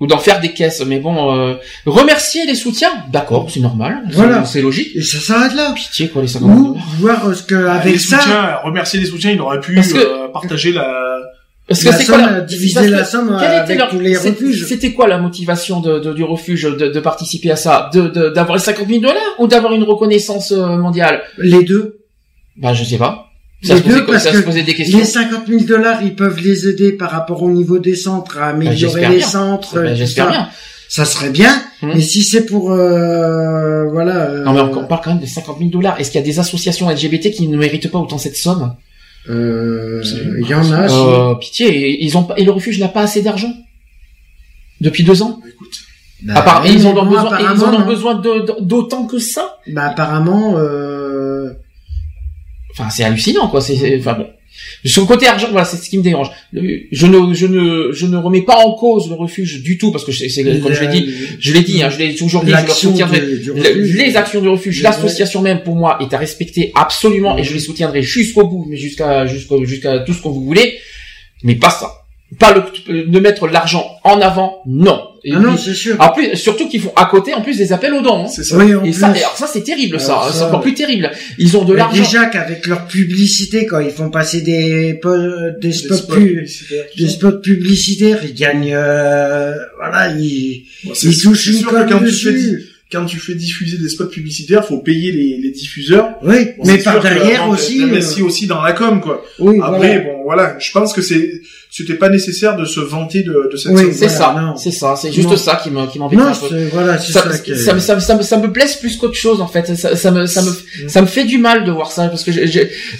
Ou 0.00 0.06
d'en 0.06 0.18
faire 0.18 0.40
des 0.40 0.52
caisses. 0.52 0.82
Mais 0.86 1.00
bon, 1.00 1.36
euh, 1.36 1.54
remercier 1.84 2.46
les 2.46 2.54
soutiens, 2.54 2.92
d'accord, 3.12 3.50
c'est 3.52 3.58
normal. 3.60 4.04
Voilà. 4.12 4.44
C'est 4.44 4.62
logique. 4.62 4.94
Et 4.94 5.02
ça 5.02 5.18
s'arrête 5.18 5.54
là. 5.54 5.72
Pitié 5.74 6.08
quoi, 6.08 6.22
les 6.22 6.28
50 6.28 6.50
Ou 6.56 6.68
dollars. 6.68 6.86
voir 7.00 7.26
euh, 7.28 7.34
ce 7.34 7.42
que 7.42 7.56
Ah, 7.66 7.74
avec 7.80 7.92
les 7.94 7.98
ça, 7.98 8.18
soutiens, 8.20 8.56
remercier 8.64 9.00
les 9.00 9.06
soutiens, 9.06 9.32
il 9.32 9.40
aurait 9.40 9.58
pu 9.60 9.74
que- 9.74 9.96
euh, 9.98 10.28
partager 10.32 10.72
la. 10.72 10.88
Parce 11.68 11.84
que 11.84 11.92
c'est 11.92 12.06
quoi 12.06 12.16
la... 12.18 12.32
euh, 12.32 12.40
diviser 12.40 12.74
parce 12.74 12.86
que 12.86 12.92
la 12.92 13.04
somme, 13.04 13.36
quel 13.38 13.48
euh, 13.50 13.52
était 13.52 13.56
avec 13.60 13.78
leur- 13.78 13.88
tous 13.90 14.00
les 14.00 14.14
c'est- 14.14 14.30
refuges. 14.30 14.66
C'était 14.66 14.92
quoi 14.94 15.06
la 15.06 15.18
motivation 15.18 15.80
de, 15.80 15.98
de- 15.98 16.14
du 16.14 16.24
refuge 16.24 16.62
de, 16.62 16.88
de 16.88 17.00
participer 17.00 17.50
à 17.50 17.56
ça? 17.56 17.90
De, 17.92 18.08
de- 18.08 18.30
D'avoir 18.30 18.56
les 18.56 18.62
50 18.64 18.88
000 18.88 19.00
dollars 19.00 19.16
ou 19.38 19.46
d'avoir 19.46 19.74
une 19.74 19.82
reconnaissance 19.84 20.52
euh, 20.52 20.76
mondiale? 20.78 21.20
Les 21.36 21.62
deux. 21.64 21.98
Bah 22.56 22.72
je 22.72 22.82
sais 22.84 22.96
pas. 22.98 23.26
Ça, 23.62 23.74
Les 23.74 23.80
se, 23.82 23.88
deux, 23.88 24.06
parce 24.06 24.22
ça 24.22 24.32
se 24.32 24.38
que 24.38 24.44
posait 24.44 24.62
des 24.62 24.74
questions. 24.74 24.98
Les 24.98 25.04
50 25.04 25.46
000 25.48 25.60
dollars, 25.64 26.00
ils 26.02 26.14
peuvent 26.14 26.40
les 26.42 26.68
aider 26.68 26.92
par 26.92 27.10
rapport 27.10 27.42
au 27.42 27.50
niveau 27.50 27.78
des 27.80 27.96
centres, 27.96 28.38
à 28.38 28.46
améliorer 28.50 28.76
j'espère 28.76 29.10
les 29.10 29.16
bien. 29.18 29.26
centres. 29.26 29.74
Bah, 29.82 29.94
J'espère 29.94 30.24
ça. 30.26 30.30
bien. 30.30 30.48
Ça 30.88 31.04
serait 31.04 31.30
bien, 31.30 31.60
Hmm. 31.82 31.90
mais 31.94 32.00
si 32.00 32.22
c'est 32.24 32.46
pour, 32.46 32.72
euh, 32.72 33.84
voilà. 33.90 34.14
euh, 34.30 34.44
Non 34.44 34.52
mais 34.54 34.60
on, 34.60 34.78
on 34.78 34.86
parle 34.86 35.00
quand 35.04 35.10
même 35.10 35.20
de 35.20 35.26
50 35.26 35.58
000 35.58 35.70
dollars. 35.70 36.00
Est-ce 36.00 36.10
qu'il 36.10 36.18
y 36.20 36.24
a 36.24 36.26
des 36.26 36.38
associations 36.38 36.88
LGBT 36.88 37.30
qui 37.30 37.46
ne 37.46 37.56
méritent 37.58 37.90
pas 37.90 37.98
autant 37.98 38.16
cette 38.18 38.36
somme? 38.36 38.74
Euh, 39.28 40.02
il 40.40 40.46
y 40.48 40.54
en 40.54 40.70
a. 40.72 40.90
euh, 40.90 41.34
Pitié, 41.36 42.02
ils 42.04 42.16
ont 42.16 42.24
pas, 42.24 42.34
et 42.36 42.44
le 42.44 42.50
refuge 42.52 42.78
n'a 42.80 42.88
pas 42.88 43.02
assez 43.02 43.22
d'argent 43.22 43.52
depuis 44.80 45.04
deux 45.04 45.22
ans. 45.22 45.40
Bah, 46.22 46.34
À 46.36 46.42
part- 46.42 46.66
ils 46.66 46.86
ont 46.86 47.04
besoin, 47.04 47.38
ils 47.54 47.64
ont 47.64 47.70
non. 47.72 47.86
besoin 47.86 48.14
d'autant 48.60 49.06
que 49.06 49.18
ça. 49.18 49.56
Bah 49.68 49.84
apparemment, 49.84 50.54
euh, 50.56 51.52
Enfin, 52.72 52.90
c'est 52.90 53.02
hallucinant, 53.02 53.48
quoi. 53.48 53.60
C'est- 53.60 53.98
enfin 53.98 54.12
bon. 54.14 54.28
Le 54.84 55.04
côté 55.06 55.26
argent, 55.26 55.48
voilà, 55.50 55.64
c'est 55.64 55.76
ce 55.76 55.88
qui 55.88 55.98
me 55.98 56.02
dérange. 56.02 56.28
Je 56.52 57.06
ne, 57.06 57.34
je 57.34 57.46
ne, 57.46 57.92
je 57.92 58.06
ne 58.06 58.16
remets 58.16 58.42
pas 58.42 58.56
en 58.56 58.74
cause 58.74 59.08
le 59.08 59.14
refuge 59.14 59.62
du 59.62 59.78
tout, 59.78 59.90
parce 59.92 60.04
que 60.04 60.12
c'est, 60.12 60.28
comme 60.60 60.72
je 60.74 60.80
l'ai 60.80 60.86
dit, 61.00 61.10
je 61.40 61.52
l'ai 61.52 61.62
dit, 61.62 61.82
hein, 61.82 61.90
je 61.90 61.98
l'ai 61.98 62.14
toujours 62.14 62.42
dit, 62.44 62.50
je 62.62 62.66
leur 62.66 62.76
soutiendrai. 62.90 63.20
du- 63.20 63.38
du 63.40 63.46
Le- 63.48 63.54
refuge. 63.54 63.96
les 63.96 64.16
actions 64.16 64.40
du 64.40 64.48
refuge, 64.48 64.76
l'association 64.82 65.42
même, 65.42 65.62
pour 65.62 65.74
moi, 65.76 65.98
est 66.00 66.12
à 66.14 66.18
respecter 66.18 66.72
absolument, 66.74 67.36
et 67.38 67.44
je 67.44 67.52
les 67.54 67.60
soutiendrai 67.60 68.02
jusqu'au 68.02 68.46
bout, 68.46 68.66
mais 68.68 68.76
jusqu'à, 68.76 69.26
jusqu'au, 69.26 69.64
jusqu'à 69.64 70.00
tout 70.00 70.12
ce 70.12 70.22
qu'on 70.22 70.30
vous 70.30 70.44
voulez. 70.44 70.78
Mais 71.44 71.54
pas 71.54 71.70
ça. 71.70 71.92
Pas 72.38 72.54
le, 72.88 73.04
de 73.06 73.20
mettre 73.20 73.48
l'argent 73.48 73.86
en 74.04 74.20
avant, 74.20 74.58
non. 74.66 75.00
Et 75.24 75.32
Ah 75.34 75.38
non, 75.40 75.54
puis- 75.54 75.62
c'est 75.64 75.74
sûr. 75.74 75.96
en 75.98 76.10
plus, 76.12 76.36
surtout 76.36 76.68
qu'ils 76.68 76.82
font 76.82 76.92
à 76.94 77.06
côté, 77.06 77.32
en 77.32 77.40
plus, 77.40 77.56
des 77.56 77.72
appels 77.72 77.94
aux 77.94 78.02
dons. 78.02 78.24
hein. 78.26 78.28
C'est 78.28 78.44
ça. 78.44 78.58
Oui, 78.58 78.74
en 78.74 78.80
Et 78.84 78.90
plus. 78.90 79.00
ça, 79.00 79.06
alors 79.08 79.34
ça, 79.36 79.46
c'est 79.50 79.62
terrible, 79.62 79.98
ça. 79.98 80.12
Alors 80.12 80.30
C'est 80.30 80.40
ça, 80.40 80.48
encore 80.48 80.60
plus 80.60 80.74
terrible. 80.74 81.10
Ils 81.38 81.56
ont 81.56 81.64
de 81.64 81.72
Mais 81.72 81.78
l'argent. 81.78 82.02
déjà 82.02 82.26
qu'avec 82.26 82.66
leur 82.66 82.86
publicité, 82.86 83.64
quand 83.64 83.80
ils 83.80 83.90
font 83.90 84.10
passer 84.10 84.42
des, 84.42 85.00
des 85.62 85.72
spots, 85.72 85.94
spots 85.94 86.14
pu- 86.16 86.26
publicitaires, 86.34 86.84
tout 86.94 87.02
des 87.02 87.08
spots 87.08 87.38
publicitaires, 87.40 88.20
ils 88.22 88.34
gagnent, 88.34 88.74
euh, 88.74 89.54
voilà, 89.78 90.12
ils, 90.18 90.64
Bon, 90.84 90.92
c'est- 90.94 91.08
ils 91.08 91.22
touchent 91.22 91.44
c'est 91.46 91.60
une 91.60 91.64
que 91.64 92.04
dessus. 92.04 92.64
quand 92.92 93.04
tu 93.06 93.18
fais 93.18 93.34
diffuser 93.34 93.78
des 93.78 93.88
spots 93.88 94.06
publicitaires, 94.06 94.64
faut 94.66 94.78
payer 94.78 95.12
les, 95.12 95.38
les 95.42 95.50
diffuseurs. 95.50 96.10
Oui, 96.22 96.50
Bon, 96.58 96.64
mais 96.66 96.76
c'est 96.78 96.84
par 96.84 96.98
que, 97.00 97.02
derrière 97.08 97.46
bon, 97.46 97.52
aussi. 97.54 97.78
t'investis 97.78 98.20
euh, 98.20 98.24
aussi 98.26 98.46
dans 98.46 98.62
la 98.62 98.72
com, 98.72 99.00
quoi. 99.00 99.24
oui, 99.40 99.58
Après, 99.62 99.78
voilà. 99.78 100.00
bon, 100.00 100.22
voilà, 100.24 100.56
je 100.58 100.70
pense 100.72 100.92
que 100.92 101.02
c'est, 101.02 101.40
c'était 101.78 101.94
pas 101.98 102.08
nécessaire 102.08 102.56
de 102.56 102.64
se 102.64 102.80
vanter 102.80 103.22
de, 103.22 103.48
de 103.50 103.56
cette 103.56 103.72
Oui. 103.72 103.84
C'est 103.92 104.06
Voilà, 104.06 104.54
ça, 104.54 104.54
c'est 104.56 104.70
ça, 104.70 104.94
c'est 104.96 105.12
juste 105.12 105.28
Non. 105.30 105.36
ça 105.36 105.56
qui 105.62 105.70
me, 105.70 105.86
qui 105.86 105.98
m'embête 105.98 106.18
voilà, 106.72 106.98
Ça, 106.98 107.12
ça, 107.12 107.32
ça, 107.56 107.74
me- 107.74 107.80
ça, 107.80 107.94
me- 107.96 108.00
ça 108.00 108.14
me, 108.16 108.22
ça 108.22 108.36
me 108.36 108.48
blesse 108.48 108.76
plus 108.76 108.96
qu'autre 108.96 109.14
chose 109.16 109.40
en 109.40 109.46
fait. 109.48 109.74
Ça, 109.76 109.96
ça 109.96 110.10
me, 110.10 110.26
ça 110.26 110.42
me, 110.42 110.50
Mm. 110.50 110.88
ça 110.88 111.00
me 111.02 111.06
fait 111.06 111.24
du 111.24 111.38
mal 111.38 111.64
de 111.64 111.70
voir 111.72 111.90
ça 111.92 112.08
parce 112.08 112.22
que 112.24 112.30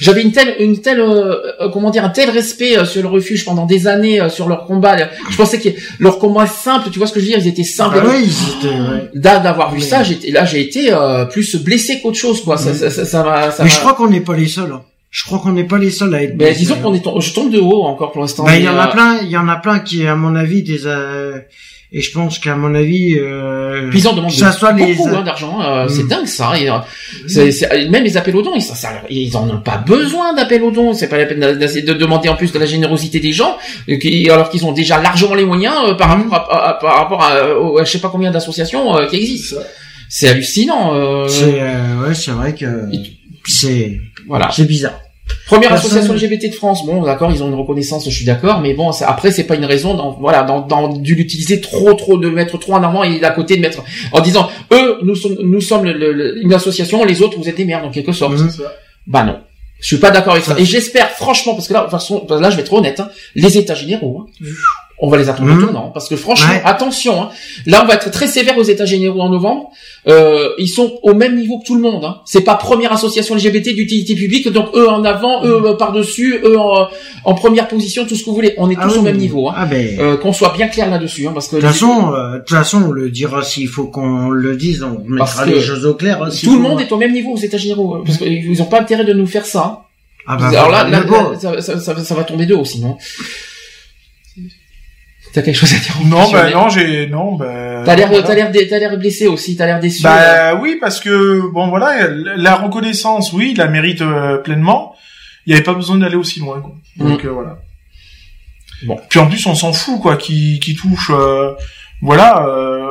j'avais 0.00 0.22
une 0.22 0.32
telle, 0.32 0.54
une 0.60 0.80
telle, 0.80 1.00
euh, 1.00 1.36
euh, 1.60 1.68
comment 1.72 1.90
dire, 1.90 2.04
un 2.04 2.10
tel 2.10 2.30
respect 2.30 2.78
euh, 2.78 2.84
sur 2.84 3.02
le 3.02 3.08
refuge 3.08 3.44
pendant 3.44 3.66
des 3.66 3.86
années 3.86 4.20
euh, 4.20 4.28
sur 4.28 4.48
leur 4.48 4.64
combat. 4.66 4.96
Je 5.30 5.36
pensais 5.36 5.58
que 5.60 5.68
leur 5.98 6.18
combat 6.18 6.46
simple. 6.46 6.90
Tu 6.90 6.98
vois 6.98 7.06
ce 7.06 7.12
que 7.12 7.20
je 7.20 7.24
veux 7.26 7.30
dire? 7.32 7.38
Ils 7.40 7.48
étaient 7.48 7.64
simples. 7.64 7.98
Ah 8.02 8.06
ouais, 8.06 8.22
ils 8.22 8.66
étaient, 8.66 8.74
ouais. 8.74 9.10
D'a- 9.14 9.38
D'avoir 9.40 9.72
vu 9.72 9.80
Ouais. 9.80 9.84
ça, 9.84 10.02
j'étais 10.02 10.30
là, 10.30 10.44
j'ai 10.44 10.60
été 10.60 10.92
euh, 10.92 11.24
plus 11.24 11.56
blessé 11.56 12.00
qu'autre 12.00 12.16
chose 12.18 12.42
quoi. 12.42 12.56
Ça, 12.56 12.70
Mm. 12.70 12.74
ça, 12.74 12.90
ça, 12.90 13.04
ça 13.04 13.22
m'a, 13.22 13.50
ça 13.50 13.62
Mais 13.62 13.68
m'a- 13.68 13.74
je 13.74 13.78
crois 13.80 13.94
qu'on 13.94 14.08
n'est 14.08 14.20
pas 14.20 14.34
les 14.36 14.48
seuls. 14.48 14.72
hein. 14.72 14.82
Je 15.10 15.24
crois 15.24 15.38
qu'on 15.38 15.52
n'est 15.52 15.64
pas 15.64 15.78
les 15.78 15.90
seuls 15.90 16.14
à 16.14 16.22
être. 16.22 16.34
Mais 16.36 16.52
disons 16.52 16.76
qu'on 16.76 16.92
est, 16.94 17.02
je 17.20 17.32
tombe 17.32 17.50
de 17.50 17.58
haut 17.58 17.82
encore 17.84 18.12
pour 18.12 18.20
l'instant. 18.20 18.44
Bah, 18.44 18.56
il 18.56 18.64
y 18.64 18.68
en 18.68 18.76
a 18.78 18.88
euh, 18.88 18.92
plein, 18.92 19.18
il 19.22 19.28
y 19.30 19.36
en 19.38 19.48
a 19.48 19.56
plein 19.56 19.78
qui, 19.78 20.06
à 20.06 20.14
mon 20.14 20.34
avis, 20.36 20.62
des, 20.62 20.86
euh, 20.86 21.38
et 21.90 22.02
je 22.02 22.12
pense 22.12 22.38
qu'à 22.38 22.54
mon 22.56 22.74
avis, 22.74 23.14
euh, 23.18 23.90
ils 23.94 24.06
en 24.06 24.12
demandent 24.12 24.30
que 24.30 24.36
ça 24.36 24.52
soit 24.52 24.72
les, 24.72 24.92
beaucoup 24.92 25.08
hein, 25.08 25.22
d'argent, 25.22 25.62
euh, 25.62 25.86
Mm. 25.86 25.88
c'est 25.88 26.06
dingue 26.06 26.26
ça. 26.26 26.52
Et, 26.60 26.68
euh, 26.68 26.74
c'est- 27.26 27.50
c'est- 27.52 27.88
même 27.88 28.04
les 28.04 28.18
appels 28.18 28.36
aux 28.36 28.42
dons, 28.42 28.52
ils, 28.54 28.60
ça- 28.60 29.02
ils 29.08 29.34
en 29.34 29.48
ont 29.48 29.60
pas 29.62 29.78
besoin 29.78 30.34
d'appels 30.34 30.62
aux 30.62 30.70
dons. 30.70 30.92
C'est 30.92 31.08
pas 31.08 31.16
la 31.16 31.24
peine 31.24 31.56
d'essayer 31.58 31.80
de 31.80 31.94
demander 31.94 32.28
en 32.28 32.36
plus 32.36 32.52
de 32.52 32.58
la 32.58 32.66
générosité 32.66 33.18
des 33.18 33.32
gens, 33.32 33.56
euh, 33.88 33.96
qui- 33.96 34.28
alors 34.28 34.50
qu'ils 34.50 34.66
ont 34.66 34.72
déjà 34.72 35.00
largement 35.00 35.34
les 35.34 35.46
moyens 35.46 35.74
euh, 35.88 35.94
par 35.94 36.18
Mm. 36.18 36.28
rapport 36.30 36.52
à, 36.54 36.68
à- 36.68 36.74
par 36.74 36.94
rapport 36.98 37.22
à, 37.22 37.32
à 37.80 37.84
je 37.84 37.90
sais 37.90 38.00
pas 38.00 38.10
combien 38.10 38.30
d'associations 38.30 38.94
euh, 38.94 39.06
qui 39.06 39.16
existent. 39.16 39.56
C'est 40.10 40.28
hallucinant. 40.28 40.94
euh, 40.94 41.26
c'est, 41.28 41.60
euh, 41.60 42.06
ouais, 42.06 42.14
c'est 42.14 42.30
vrai 42.32 42.54
que, 42.54 42.66
c'est, 43.46 43.98
voilà. 44.28 44.50
c'est 44.52 44.64
bizarre. 44.66 45.00
Première 45.46 45.68
Personne- 45.70 45.98
association 45.98 46.14
LGBT 46.14 46.48
de 46.50 46.54
France. 46.54 46.86
Bon, 46.86 47.02
d'accord, 47.02 47.30
ils 47.30 47.42
ont 47.42 47.48
une 47.48 47.54
reconnaissance, 47.54 48.04
je 48.08 48.14
suis 48.14 48.24
d'accord, 48.24 48.60
mais 48.60 48.72
bon, 48.74 48.90
après, 49.06 49.30
c'est 49.30 49.44
pas 49.44 49.56
une 49.56 49.64
raison, 49.66 49.92
dans, 49.94 50.12
voilà, 50.12 50.42
dans, 50.42 50.60
dans, 50.60 50.88
de 50.88 51.06
l'utiliser 51.06 51.60
trop, 51.60 51.92
trop, 51.94 52.16
de 52.16 52.26
le 52.28 52.34
mettre 52.34 52.56
trop 52.58 52.74
en 52.74 52.82
avant 52.82 53.02
et 53.02 53.18
d'à 53.18 53.30
côté 53.30 53.56
de 53.56 53.60
mettre, 53.60 53.82
en 54.12 54.20
disant, 54.20 54.48
eux, 54.72 54.98
nous 55.02 55.14
sommes, 55.14 55.36
nous 55.42 55.60
sommes 55.60 55.84
le- 55.84 56.12
le- 56.12 56.42
une 56.42 56.54
association, 56.54 57.04
les 57.04 57.20
autres, 57.20 57.36
vous 57.38 57.48
êtes 57.48 57.56
des 57.56 57.66
merdes, 57.66 57.84
en 57.84 57.90
quelque 57.90 58.12
sorte. 58.12 58.34
Bah 59.06 59.24
non. 59.24 59.38
Je 59.80 59.86
suis 59.86 59.98
pas 59.98 60.10
d'accord 60.10 60.32
avec 60.32 60.44
ça. 60.44 60.54
Ça, 60.54 60.60
Et 60.60 60.64
j'espère, 60.64 61.10
franchement, 61.10 61.54
parce 61.54 61.68
que 61.68 61.72
là, 61.74 61.80
de 61.80 61.84
toute 61.84 61.92
façon, 61.92 62.26
là, 62.30 62.50
je 62.50 62.56
vais 62.56 62.62
être 62.62 62.72
honnête, 62.72 62.98
hein, 63.00 63.10
les 63.34 63.58
états 63.58 63.74
généraux, 63.74 64.26
hein, 64.26 64.46
on 65.00 65.08
va 65.08 65.16
les 65.16 65.28
attendre 65.28 65.48
Mhm. 65.50 65.58
au 65.58 65.62
tournant, 65.66 65.90
parce 65.94 66.08
que 66.08 66.16
franchement, 66.16 66.52
Ouais. 66.52 66.62
attention, 66.64 67.22
hein, 67.22 67.28
là, 67.66 67.82
on 67.84 67.86
va 67.86 67.94
être 67.94 68.10
très 68.10 68.26
sévère 68.26 68.58
aux 68.58 68.62
états 68.64 68.84
généraux 68.84 69.20
en 69.20 69.28
novembre. 69.28 69.70
Euh, 70.08 70.48
ils 70.58 70.68
sont 70.68 70.98
au 71.02 71.14
même 71.14 71.36
niveau 71.36 71.58
que 71.60 71.66
tout 71.66 71.74
le 71.74 71.80
monde. 71.82 72.04
Hein. 72.04 72.16
C'est 72.24 72.40
pas 72.40 72.54
première 72.54 72.92
association 72.92 73.34
LGBT 73.36 73.74
d'utilité 73.74 74.14
publique, 74.14 74.48
donc 74.50 74.68
eux 74.74 74.88
en 74.88 75.04
avant, 75.04 75.44
eux 75.44 75.62
euh, 75.66 75.74
par 75.74 75.92
dessus, 75.92 76.40
eux 76.44 76.58
en, 76.58 76.88
en 77.24 77.34
première 77.34 77.68
position, 77.68 78.06
tout 78.06 78.14
ce 78.16 78.20
que 78.24 78.30
vous 78.30 78.34
voulez. 78.36 78.54
On 78.58 78.70
est 78.70 78.76
Ah 78.78 78.84
tous 78.86 78.94
oui, 78.94 78.98
au 78.98 79.02
même 79.02 79.18
niveau. 79.18 79.48
Hein. 79.48 79.54
Ah 79.56 79.66
ben, 79.66 79.98
Euh, 80.00 80.16
qu'on 80.16 80.32
soit 80.32 80.52
bien 80.56 80.68
clair 80.68 80.88
là-dessus, 80.90 81.26
hein, 81.26 81.32
parce 81.34 81.48
que 81.48 81.56
de 81.56 81.60
toute 81.60 81.70
façon, 81.70 82.12
euh, 82.14 82.34
de 82.34 82.38
toute 82.38 82.50
façon, 82.56 82.82
on 82.88 82.90
le 82.92 83.10
dira 83.10 83.42
s'il 83.42 83.68
faut 83.68 83.86
qu'on 83.86 84.30
le 84.30 84.56
dise, 84.56 84.82
on 84.82 85.02
mettra 85.08 85.44
les 85.46 85.60
choses 85.60 85.84
au 85.86 85.94
clair. 85.94 86.22
hein, 86.22 86.30
s'il 86.30 86.48
tout 86.48 86.56
le 86.56 86.62
monde 86.62 86.80
est 86.80 86.90
au 86.90 86.96
même 86.96 87.12
niveau 87.12 87.32
aux 87.32 87.36
états 87.38 87.56
généraux, 87.58 87.94
hein, 87.94 88.02
parce 88.04 88.18
qu'ils 88.18 88.62
ont 88.62 88.66
pas 88.66 88.80
intérêt 88.80 89.04
de 89.04 89.12
nous 89.12 89.26
faire 89.26 89.44
ça. 89.46 89.60
hein. 89.64 89.78
Ah 90.30 90.36
bah, 90.36 90.48
Alors 90.48 90.70
là, 90.70 90.86
là, 90.88 91.02
ça, 91.40 91.60
ça, 91.62 91.78
ça, 91.80 91.96
ça 91.98 92.14
va 92.14 92.22
tomber 92.24 92.44
de 92.46 92.54
haut 92.54 92.64
sinon. 92.64 92.96
T'as 95.38 95.44
quelque 95.44 95.54
chose 95.56 95.72
à 95.72 95.78
dire 95.78 95.94
Non, 96.04 96.28
bah 96.32 96.50
non, 96.50 96.68
j'ai, 96.68 97.06
non, 97.06 97.36
bah. 97.36 97.82
T'as 97.84 97.94
l'air, 97.94 98.10
t'as 98.10 98.34
l'air, 98.34 98.50
t'as 98.50 98.78
l'air 98.80 98.98
blessé 98.98 99.28
aussi, 99.28 99.56
t'as 99.56 99.66
l'air 99.66 99.78
déçu. 99.78 100.04
euh. 100.04 100.08
Bah 100.10 100.58
oui, 100.60 100.78
parce 100.80 100.98
que 100.98 101.48
bon 101.52 101.68
voilà, 101.68 102.08
la 102.36 102.56
reconnaissance, 102.56 103.32
oui, 103.32 103.50
il 103.52 103.58
la 103.58 103.68
mérite 103.68 104.02
euh, 104.02 104.38
pleinement. 104.38 104.96
Il 105.46 105.50
n'y 105.50 105.54
avait 105.54 105.62
pas 105.64 105.74
besoin 105.74 105.96
d'aller 105.98 106.16
aussi 106.16 106.40
loin, 106.40 106.60
quoi. 106.60 106.74
Donc 106.96 107.24
euh, 107.24 107.30
voilà. 107.30 107.58
Bon. 108.84 108.98
Puis 109.08 109.20
en 109.20 109.28
plus, 109.28 109.46
on 109.46 109.54
s'en 109.54 109.72
fout, 109.72 110.00
quoi, 110.00 110.16
qui 110.16 110.58
qui 110.58 110.74
touche, 110.74 111.10
euh, 111.14 111.52
voilà. 112.02 112.44
euh, 112.48 112.86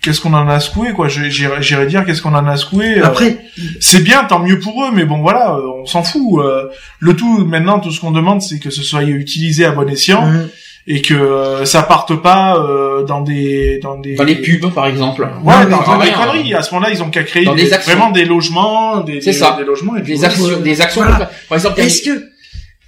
Qu'est-ce 0.00 0.20
qu'on 0.22 0.32
en 0.34 0.48
a 0.48 0.58
secoué, 0.58 0.92
quoi 0.94 1.06
J'irais 1.08 1.86
dire 1.86 2.04
qu'est-ce 2.06 2.22
qu'on 2.22 2.34
en 2.34 2.46
a 2.46 2.56
secoué. 2.56 2.98
euh, 2.98 3.04
Après, 3.06 3.36
c'est 3.78 4.02
bien, 4.02 4.24
tant 4.24 4.40
mieux 4.40 4.58
pour 4.58 4.84
eux, 4.84 4.90
mais 4.92 5.04
bon 5.04 5.20
voilà, 5.20 5.54
euh, 5.54 5.80
on 5.82 5.86
s'en 5.86 6.02
fout. 6.02 6.40
euh, 6.40 6.68
le 6.98 7.14
tout 7.14 7.44
maintenant, 7.44 7.78
tout 7.78 7.92
ce 7.92 8.00
qu'on 8.00 8.10
demande, 8.10 8.40
c'est 8.42 8.58
que 8.58 8.70
ce 8.70 8.82
soit 8.82 9.02
utilisé 9.04 9.64
à 9.64 9.70
bon 9.70 9.88
escient 9.88 10.24
hum, 10.24 10.48
et 10.86 11.00
que 11.00 11.14
euh, 11.14 11.64
ça 11.64 11.82
parte 11.82 12.20
pas 12.22 12.56
euh, 12.58 13.04
dans 13.04 13.20
des 13.20 13.78
dans 13.80 13.98
des 13.98 14.14
Dans 14.16 14.24
les 14.24 14.36
pubs, 14.36 14.72
par 14.72 14.86
exemple. 14.86 15.22
Ouais, 15.44 15.64
Non, 15.64 15.76
dans, 15.76 15.82
dans 15.84 15.98
des 15.98 16.10
rien. 16.10 16.18
conneries. 16.18 16.54
À 16.54 16.62
ce 16.62 16.74
moment-là, 16.74 16.92
ils 16.92 17.02
ont 17.02 17.10
qu'à 17.10 17.22
créer 17.22 17.44
des- 17.46 17.54
des 17.64 17.72
actions. 17.72 17.92
vraiment 17.94 18.10
des 18.10 18.24
logements, 18.24 19.00
des, 19.02 19.20
C'est 19.20 19.30
des, 19.32 19.36
ça. 19.36 19.56
des 19.58 19.64
logements 19.64 19.96
et 19.96 20.02
Des 20.02 20.24
actions, 20.24 20.60
des 20.60 20.80
actions. 20.80 21.02
Voilà. 21.02 21.30
Par 21.48 21.56
exemple, 21.58 21.80
est-ce 21.80 22.02
que, 22.02 22.24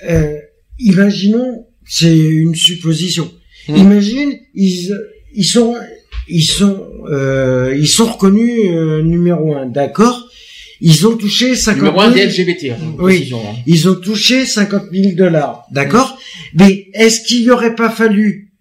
euh, 0.09 0.37
imaginons, 0.79 1.67
c'est 1.87 2.17
une 2.17 2.55
supposition. 2.55 3.31
Hmm. 3.69 3.77
Imagine, 3.77 4.33
ils, 4.55 4.93
ils 5.35 5.45
sont, 5.45 5.75
ils 6.29 6.43
sont, 6.43 6.85
euh, 7.11 7.75
ils 7.79 7.89
sont 7.89 8.07
reconnus 8.07 8.71
euh, 8.71 9.03
numéro 9.03 9.55
un, 9.55 9.67
d'accord. 9.67 10.27
Ils 10.81 11.07
ont 11.07 11.17
touché 11.17 11.55
50 11.55 11.81
000. 11.81 11.87
Numéro 11.93 12.01
un 12.01 12.11
des 12.11 12.27
LGBT. 12.27 12.73
hein, 12.73 12.77
Oui, 12.99 13.15
précision, 13.15 13.41
hein. 13.41 13.55
ils 13.67 13.89
ont 13.89 13.95
touché 13.95 14.45
50 14.45 14.83
000 14.93 15.15
dollars, 15.15 15.63
d'accord. 15.71 16.14
Mais 16.55 16.87
est-ce 16.95 17.23
qu'il 17.23 17.43
n'y 17.43 17.51
aurait 17.51 17.75
pas 17.75 17.91
fallu, 17.91 18.53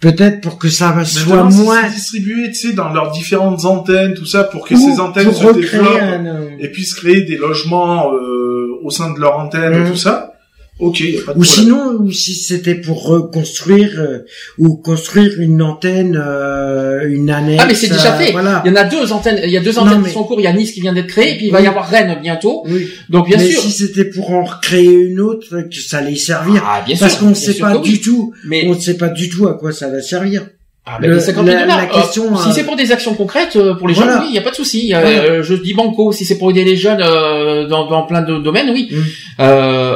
peut-être 0.00 0.40
pour 0.40 0.58
que 0.58 0.68
ça 0.68 1.04
soit 1.04 1.44
moins 1.44 1.88
distribué, 1.88 2.48
tu 2.48 2.54
sais, 2.54 2.72
dans 2.72 2.92
leurs 2.92 3.10
différentes 3.12 3.64
antennes, 3.64 4.14
tout 4.14 4.26
ça, 4.26 4.44
pour 4.44 4.66
que 4.66 4.74
Ou 4.74 4.78
ces 4.94 5.00
antennes 5.00 5.32
se 5.32 5.52
développent 5.52 6.00
un, 6.02 6.26
euh, 6.26 6.50
et 6.58 6.68
puissent 6.68 6.94
créer 6.94 7.22
des 7.22 7.36
logements 7.36 8.12
euh, 8.12 8.78
au 8.82 8.90
sein 8.90 9.12
de 9.12 9.18
leur 9.20 9.38
antenne, 9.38 9.82
Mhm. 9.84 9.90
tout 9.90 9.96
ça. 9.96 10.32
Ok, 10.80 11.00
y 11.00 11.18
a 11.18 11.22
pas 11.22 11.32
de 11.34 11.38
Ou 11.38 11.42
problème. 11.42 11.44
sinon, 11.44 11.92
ou 12.00 12.12
si 12.12 12.34
c'était 12.34 12.76
pour 12.76 13.04
reconstruire 13.04 13.90
euh, 13.98 14.18
ou 14.58 14.76
construire 14.76 15.40
une 15.40 15.60
antenne, 15.60 16.16
euh, 16.24 17.02
une 17.08 17.30
annexe. 17.30 17.60
Ah 17.64 17.66
mais 17.66 17.74
c'est 17.74 17.88
déjà 17.88 18.14
euh, 18.14 18.18
fait. 18.18 18.30
Voilà. 18.32 18.62
Il 18.64 18.68
y 18.70 18.72
en 18.72 18.76
a 18.76 18.84
deux 18.84 19.12
antennes. 19.12 19.40
Il 19.44 19.50
y 19.50 19.56
a 19.56 19.60
deux 19.60 19.72
Non, 19.72 19.80
antennes 19.82 20.00
mais- 20.02 20.08
qui 20.08 20.14
sont 20.14 20.20
en 20.20 20.24
cours. 20.24 20.38
Il 20.40 20.44
y 20.44 20.46
a 20.46 20.52
Nice 20.52 20.70
qui 20.72 20.80
vient 20.80 20.92
d'être 20.92 21.08
créé, 21.08 21.32
et 21.32 21.36
puis 21.36 21.46
il 21.46 21.52
va 21.52 21.58
Oui. 21.58 21.64
y 21.64 21.68
avoir 21.68 21.88
Rennes 21.88 22.18
bientôt. 22.22 22.62
Oui. 22.68 22.88
Donc 23.08 23.26
bien 23.26 23.38
mais 23.38 23.50
sûr. 23.50 23.60
si 23.60 23.72
c'était 23.72 24.04
pour 24.04 24.30
en 24.30 24.44
recréer 24.44 24.84
une 24.92 25.20
autre, 25.20 25.62
que 25.68 25.80
ça 25.80 25.98
allait 25.98 26.14
servir. 26.14 26.62
Ah 26.64 26.82
bien 26.86 26.96
Parce 26.98 27.12
sûr. 27.14 27.20
qu'on 27.22 27.30
ne 27.30 27.34
sait 27.34 27.54
pas 27.54 27.76
oui. 27.76 27.82
du 27.82 28.00
tout. 28.00 28.32
Mais 28.46 28.64
On 28.68 28.74
ne 28.74 28.80
sait 28.80 28.96
pas 28.96 29.08
du 29.08 29.28
tout 29.28 29.48
à 29.48 29.54
quoi 29.54 29.72
ça 29.72 29.88
va 29.88 30.00
servir. 30.00 30.46
Ah, 30.90 30.96
ben, 31.02 31.10
Le- 31.10 31.16
les 31.16 31.20
50 31.20 31.44
000 31.44 31.54
la- 31.58 31.66
la 31.66 31.82
euh, 31.82 31.86
question, 32.00 32.34
si 32.34 32.48
euh, 32.48 32.52
c'est 32.54 32.64
pour 32.64 32.74
des 32.74 32.92
actions 32.92 33.12
concrètes, 33.12 33.56
euh, 33.56 33.74
pour 33.74 33.88
les 33.88 33.92
Voilà. 33.92 34.12
jeunes, 34.12 34.20
oui, 34.22 34.26
il 34.30 34.32
n'y 34.32 34.38
a 34.38 34.40
pas 34.40 34.52
de 34.52 34.54
souci. 34.56 34.94
Euh, 34.94 35.00
Voilà. 35.02 35.18
euh, 35.22 35.42
je 35.42 35.52
dis 35.52 35.74
banco. 35.74 36.12
Si 36.12 36.24
c'est 36.24 36.38
pour 36.38 36.50
aider 36.50 36.64
les 36.64 36.76
jeunes 36.76 37.02
euh, 37.02 37.66
dans, 37.66 37.90
dans 37.90 38.04
plein 38.06 38.22
de 38.22 38.38
domaines, 38.38 38.70
oui. 38.70 38.88
Mm. 38.90 38.96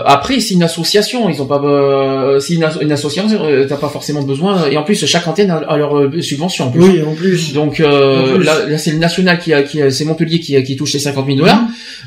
Euh, 0.02 0.05
après, 0.06 0.40
c'est 0.40 0.55
une 0.55 0.62
association. 0.62 1.28
Ils 1.28 1.40
ont 1.42 1.47
pas. 1.47 1.60
Euh, 1.64 2.40
c'est 2.40 2.55
une, 2.55 2.64
asso- 2.64 2.81
une 2.81 2.92
association. 2.92 3.28
euh, 3.44 3.66
T'as 3.68 3.76
pas 3.76 3.89
forcément 3.89 4.22
besoin. 4.22 4.68
Et 4.70 4.76
en 4.76 4.82
plus, 4.82 5.05
chaque 5.06 5.26
antenne 5.28 5.50
a, 5.50 5.56
a 5.58 5.76
leur 5.76 5.97
euh, 5.98 6.20
subvention. 6.20 6.66
En 6.66 6.70
plus. 6.70 6.81
Oui, 6.82 7.02
en 7.02 7.14
plus. 7.14 7.52
Donc 7.52 7.81
euh, 7.81 8.32
En 8.32 8.34
plus. 8.36 8.44
là, 8.44 8.66
là, 8.66 8.78
c'est 8.78 8.90
le 8.92 8.98
national 8.98 9.39
qui 9.39 9.52
a, 9.52 9.62
qui 9.62 9.81
a- 9.81 9.90
c'est 9.90 10.05
Montpellier 10.05 10.40
qui, 10.40 10.56
a- 10.56 10.62
qui 10.62 10.76
touche 10.76 10.92
les 10.94 10.98
50 10.98 11.26
000 11.26 11.39
dollars. 11.39 11.60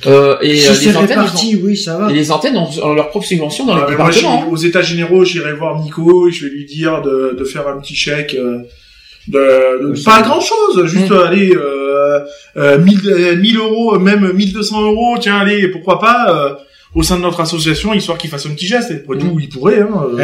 Euh, 0.08 0.36
et 0.42 0.56
si 0.58 0.68
euh, 0.68 0.74
c'est 0.74 0.86
les 0.90 0.98
antennes, 0.98 1.20
réparti, 1.20 1.56
ont- 1.56 1.66
oui, 1.66 1.78
ça 1.78 1.98
va. 1.98 2.12
et 2.12 2.14
les 2.14 2.32
antennes 2.32 2.58
ont, 2.58 2.70
ont 2.84 2.94
leur 2.94 3.10
propre 3.10 3.26
subvention 3.26 3.66
dans 3.66 3.76
mais 3.76 3.82
moi, 3.82 3.90
départements. 3.92 4.40
j'irai- 4.40 4.52
aux 4.52 4.58
états 4.58 4.82
généraux, 4.82 5.24
j'irai 5.24 5.54
voir 5.54 5.80
Nico, 5.82 6.28
et 6.28 6.32
je 6.32 6.46
vais 6.46 6.52
lui 6.52 6.66
dire 6.66 7.02
de, 7.02 7.36
de 7.38 7.44
faire 7.46 7.68
un 7.68 7.80
petit 7.80 7.96
chèque 7.96 8.36
euh, 8.38 8.60
de, 9.28 9.94
de- 9.94 10.04
pas 10.04 10.22
grand 10.22 10.40
chose, 10.42 10.86
juste 10.86 11.10
Mm. 11.10 11.14
aller 11.28 11.52
euh, 11.56 12.20
euh, 12.58 12.78
1000, 12.78 13.00
euh, 13.10 13.36
1000 13.36 13.58
euros, 13.58 13.98
même 14.00 14.32
1200 14.34 14.82
euros, 14.84 15.16
tiens 15.20 15.38
allez, 15.40 15.68
pourquoi 15.70 16.00
pas 16.00 16.28
euh, 16.30 16.54
au 16.96 17.04
sein 17.04 17.18
de 17.18 17.22
notre 17.22 17.42
association, 17.42 17.94
histoire 17.94 18.18
qu'il 18.18 18.30
fasse 18.30 18.46
un 18.48 18.52
petit 18.52 18.66
geste. 18.68 18.90
Après 18.92 19.18
tout, 19.20 19.38
il 19.40 19.50
pourrait. 19.50 19.82
Hein, 19.82 19.90
euh. 20.14 20.16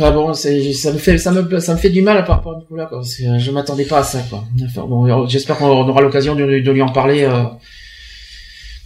Eh, 0.00 0.10
bon, 0.12 0.32
ça 0.34 0.50
me 0.92 0.98
fait, 0.98 1.18
ça 1.18 1.32
me, 1.32 1.58
ça 1.60 1.74
me 1.74 1.78
fait 1.78 1.90
du 1.90 2.02
mal 2.02 2.24
par 2.24 2.36
rapport 2.36 2.54
à 2.54 2.58
Nicolas, 2.58 2.86
quoi, 2.86 2.98
parce 2.98 3.16
que 3.16 3.22
je 3.38 3.50
m'attendais 3.50 3.84
pas 3.84 3.98
à 3.98 4.02
ça, 4.04 4.18
quoi. 4.30 4.44
Enfin, 4.64 4.86
bon, 4.86 5.26
j'espère 5.26 5.56
qu'on 5.58 5.66
aura 5.88 6.00
l'occasion 6.02 6.34
de, 6.36 6.44
de 6.60 6.70
lui 6.70 6.82
en 6.82 6.88
parler, 6.90 7.24
euh, 7.24 7.42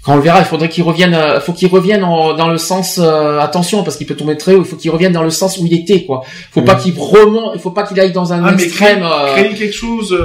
quand 0.03 0.15
on 0.15 0.17
le 0.17 0.23
verra. 0.23 0.41
Il 0.41 0.47
faudrait 0.47 0.69
qu'il 0.71 0.83
revienne, 0.85 1.13
euh, 1.15 1.39
faut 1.41 1.53
qu'il 1.53 1.69
revienne 1.69 2.03
en- 2.03 2.35
dans 2.35 2.49
le 2.49 2.57
sens, 2.59 2.99
euh, 2.99 3.39
attention, 3.41 3.83
parce 3.85 3.97
qu'il 3.99 4.07
peut 4.07 4.15
tomber 4.17 4.37
très 4.39 4.55
haut, 4.55 4.61
il 4.61 4.65
faut 4.65 4.77
qu'il 4.77 4.91
revienne 4.91 5.13
dans 5.13 5.23
le 5.23 5.31
sens 5.31 5.59
où 5.59 5.67
il 5.67 5.75
était, 5.75 6.05
quoi. 6.05 6.23
Faut 6.51 6.63
pas 6.63 6.77
qu'il 6.77 6.95
remonte, 6.99 7.53
il 7.57 7.61
faut 7.61 7.71
pas 7.73 7.83
qu'il 7.87 8.01
aille 8.01 8.13
dans 8.13 8.33
un 8.33 8.43
Ah, 8.43 8.53
mais 8.57 8.65
extrême, 8.65 9.05
créer, 9.35 9.45
créer 9.49 9.55
quelque 9.59 9.75
chose 9.75 10.17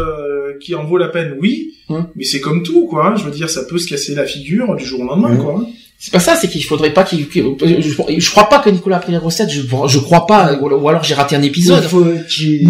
qui 0.61 0.73
en 0.73 0.85
vaut 0.85 0.97
la 0.97 1.09
peine, 1.09 1.35
oui, 1.41 1.73
Hum. 1.89 2.07
mais 2.15 2.23
c'est 2.23 2.39
comme 2.41 2.63
tout, 2.63 2.87
quoi. 2.87 3.07
hein. 3.07 3.15
Je 3.17 3.23
veux 3.23 3.31
dire, 3.31 3.49
ça 3.49 3.63
peut 3.69 3.77
se 3.77 3.87
casser 3.87 4.15
la 4.15 4.25
figure 4.25 4.73
du 4.75 4.85
jour 4.85 5.01
au 5.01 5.03
lendemain, 5.05 5.31
Hum. 5.31 5.43
quoi. 5.43 5.65
C'est 5.99 6.11
pas 6.13 6.19
ça, 6.19 6.35
c'est 6.35 6.47
qu'il 6.47 6.63
faudrait 6.63 6.93
pas 6.93 7.03
qu'il, 7.03 7.25
je, 7.33 8.19
je 8.19 8.29
crois 8.31 8.49
pas 8.49 8.59
que 8.59 8.69
Nicolas 8.69 8.97
a 8.97 8.99
pris 8.99 9.11
les 9.11 9.17
recettes, 9.17 9.49
je, 9.49 9.61
je 9.61 9.97
crois 9.97 10.27
pas, 10.27 10.53
ou, 10.61 10.87
alors 10.87 11.03
j'ai 11.03 11.15
raté 11.15 11.35
un 11.35 11.41
épisode. 11.41 11.81
Il 11.83 11.89
faut 11.89 12.05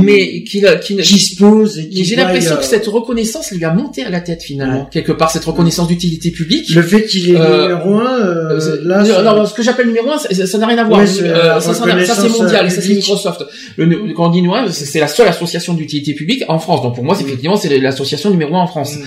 Mais 0.02 0.44
qu'il, 0.44 0.66
qu'il, 0.82 1.02
qu'il 1.02 1.22
se 1.22 1.36
pose 1.36 1.78
j'ai 1.92 2.16
l'impression 2.16 2.54
euh, 2.54 2.58
que 2.58 2.64
cette 2.64 2.88
reconnaissance 2.88 3.52
lui 3.52 3.66
a 3.66 3.74
monté 3.74 4.04
à 4.06 4.10
la 4.10 4.22
tête 4.22 4.42
finalement. 4.44 4.86
Quelque 4.86 5.12
part, 5.12 5.30
cette 5.30 5.44
reconnaissance 5.44 5.90
d'utilité 5.90 6.32
publique. 6.32 6.70
Le 6.74 6.82
fait 6.82 7.06
qu'il 7.06 7.32
est 7.32 7.36
Euh, 7.38 7.64
numéro 7.64 7.96
un, 7.96 8.18
euh, 8.18 8.60
Euh, 8.62 8.82
là, 8.86 9.04
non, 9.24 9.36
non, 9.36 9.46
ce 9.46 9.54
que 9.54 9.62
j'appelle 9.62 9.88
numéro 9.88 10.10
un, 10.10 10.18
ça 10.18 10.58
n'a 10.58 10.68
rien 10.68 10.78
à 10.78 10.86
voir. 10.86 11.02
Ouais, 11.02 11.06
Euh, 11.22 11.60
ça, 11.60 11.74
c'est 11.74 11.82
mondial, 12.30 12.66
euh, 12.66 12.70
ça 12.70 12.82
c'est. 12.82 12.94
Microsoft. 12.94 13.44
Le, 13.76 14.14
quand 14.14 14.28
on 14.28 14.30
dit 14.30 14.42
numéro 14.42 14.56
un, 14.56 14.72
c'est 14.72 14.86
c'est 14.86 15.00
la 15.02 15.08
seule 15.10 15.28
association 15.28 15.74
d'utilité 15.74 16.14
publique 16.14 16.44
en 16.48 16.60
France. 16.60 16.82
Donc 16.82 16.96
pour 16.96 17.04
moi, 17.04 17.14
c'est 17.14 17.24
Mm. 17.26 17.28
effectivement, 17.28 17.58
c'est 17.58 17.78
l'association 17.78 18.30
numéro 18.30 18.56
un 18.56 18.62
en 18.62 18.68
France. 18.68 18.96
Mm. 18.96 19.04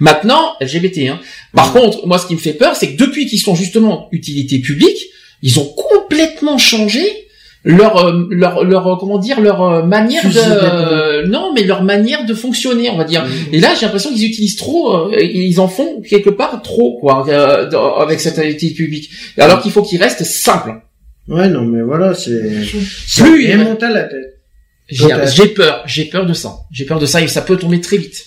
Maintenant, 0.00 0.54
LGBT. 0.60 1.08
Hein. 1.10 1.20
Par 1.54 1.70
Mm. 1.70 1.72
contre, 1.78 2.06
moi, 2.06 2.18
ce 2.18 2.26
qui 2.26 2.34
me 2.34 2.40
fait 2.40 2.54
peur, 2.54 2.74
c'est 2.74 2.92
que 2.94 2.96
depuis 2.96 3.26
qu'ils 3.26 3.40
sont 3.40 3.54
justement 3.54 4.08
utilité 4.12 4.58
publique, 4.58 4.98
ils 5.42 5.58
ont 5.60 5.64
complètement 5.66 6.58
changé 6.58 7.02
leur 7.62 7.98
euh, 8.06 8.26
leur 8.30 8.64
leur 8.64 8.86
euh, 8.88 8.96
comment 8.98 9.18
dire 9.18 9.38
leur 9.38 9.60
euh, 9.62 9.82
manière 9.82 10.24
de 10.26 10.32
euh, 10.38 11.26
non 11.26 11.52
mais 11.54 11.62
leur 11.62 11.82
manière 11.82 12.24
de 12.24 12.32
fonctionner 12.32 12.88
on 12.88 12.96
va 12.96 13.04
dire 13.04 13.22
Mm. 13.26 13.54
et 13.54 13.60
là 13.60 13.74
j'ai 13.74 13.84
l'impression 13.84 14.10
qu'ils 14.14 14.24
utilisent 14.24 14.56
trop 14.56 15.10
euh, 15.12 15.20
ils 15.20 15.60
en 15.60 15.68
font 15.68 16.00
quelque 16.00 16.30
part 16.30 16.62
trop 16.62 16.96
quoi 16.98 17.26
euh, 17.28 17.68
avec 17.98 18.18
cette 18.20 18.38
utilité 18.38 18.74
publique 18.74 19.10
alors 19.36 19.60
qu'il 19.60 19.72
faut 19.72 19.82
qu'ils 19.82 20.02
restent 20.02 20.24
simples 20.24 20.72
Ouais, 21.28 21.48
non, 21.48 21.60
mais 21.62 21.82
voilà, 21.82 22.12
c'est, 22.14 22.40
Plus 23.22 23.56
monté 23.58 23.84
à 23.84 23.90
la 23.90 24.04
tête. 24.04 24.40
j'ai 24.88 25.48
peur 25.48 25.82
j'ai 25.86 26.06
peur 26.06 26.24
de 26.24 26.32
ça 26.32 26.60
j'ai 26.72 26.86
peur 26.86 26.98
de 26.98 27.04
ça 27.06 27.20
et 27.20 27.28
ça 27.28 27.42
peut 27.42 27.58
tomber 27.58 27.82
très 27.82 27.98
vite 27.98 28.24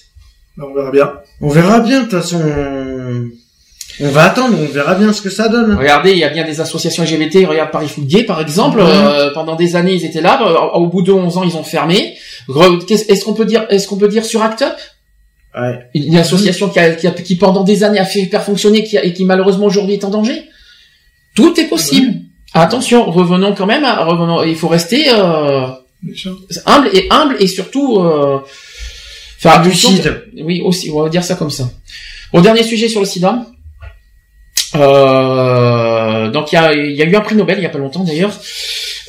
Ben, 0.57 0.65
on 0.69 0.73
verra 0.73 0.91
bien. 0.91 1.13
On 1.41 1.49
verra 1.49 1.79
bien, 1.79 1.99
de 1.99 2.03
toute 2.03 2.11
façon. 2.21 2.41
On 3.99 4.09
va 4.09 4.23
attendre, 4.23 4.57
on 4.59 4.65
verra 4.71 4.95
bien 4.95 5.13
ce 5.13 5.21
que 5.21 5.29
ça 5.29 5.49
donne. 5.49 5.75
Regardez, 5.75 6.11
il 6.13 6.17
y 6.17 6.23
a 6.23 6.29
bien 6.29 6.43
des 6.45 6.59
associations 6.61 7.03
LGBT. 7.03 7.45
Regarde 7.47 7.69
Paris 7.71 7.87
Foot 7.87 8.05
Gay, 8.07 8.23
par 8.23 8.41
exemple. 8.41 8.79
Ouais. 8.79 8.85
euh, 8.87 9.29
pendant 9.33 9.55
des 9.55 9.75
années, 9.75 9.93
ils 9.93 10.05
étaient 10.05 10.21
là. 10.21 10.39
Euh, 10.41 10.77
Au 10.79 10.87
bout 10.87 11.03
de 11.03 11.11
11 11.11 11.37
ans, 11.37 11.43
ils 11.43 11.55
ont 11.57 11.63
fermé. 11.63 12.15
Est-ce 12.89 13.23
qu'on 13.23 13.33
peut 13.33 13.45
dire, 13.45 13.65
est-ce 13.69 13.87
qu'on 13.87 13.97
peut 13.97 14.07
dire 14.07 14.25
sur 14.25 14.41
Act 14.41 14.61
Up? 14.63 14.73
Ouais. 15.55 15.79
une 15.93 16.05
une 16.05 16.17
association 16.17 16.67
qui, 16.69 16.79
a, 16.79 16.95
qui, 16.95 17.05
a- 17.05 17.11
qui 17.11 17.35
pendant 17.35 17.63
des 17.63 17.83
années 17.83 17.99
a 17.99 18.05
fait 18.05 18.21
hyper 18.21 18.43
fonctionner, 18.43 18.83
qui 18.83 18.97
a- 18.97 19.03
et 19.05 19.13
qui 19.13 19.23
malheureusement 19.25 19.67
aujourd'hui 19.67 19.93
est 19.93 20.03
en 20.03 20.09
danger? 20.09 20.45
Tout 21.35 21.59
est 21.59 21.65
possible. 21.65 22.11
Attention, 22.55 23.05
revenons 23.11 23.53
quand 23.53 23.67
même. 23.67 23.83
À, 23.83 24.03
revenons. 24.03 24.41
Il 24.43 24.55
faut 24.55 24.67
rester 24.67 25.05
euh, 25.09 25.67
humble 26.65 26.89
et 26.93 27.05
humble 27.11 27.35
et 27.39 27.45
surtout 27.47 27.97
euh, 27.99 28.39
faire 29.43 29.59
attention. 29.59 29.89
Lucide. 29.91 30.23
Oui, 30.41 30.61
aussi, 30.61 30.89
on 30.89 31.03
va 31.03 31.09
dire 31.09 31.23
ça 31.23 31.35
comme 31.35 31.51
ça. 31.51 31.69
Au 32.31 32.41
dernier 32.41 32.63
sujet 32.63 32.87
sur 32.87 33.01
le 33.01 33.05
sida. 33.05 33.45
Euh, 34.75 36.29
donc 36.31 36.51
il 36.51 36.55
y 36.55 36.57
a, 36.57 36.73
y 36.73 37.01
a 37.01 37.05
eu 37.05 37.15
un 37.15 37.21
prix 37.21 37.35
Nobel 37.35 37.59
il 37.59 37.63
y 37.63 37.65
a 37.67 37.69
pas 37.69 37.77
longtemps 37.77 38.03
d'ailleurs. 38.03 38.31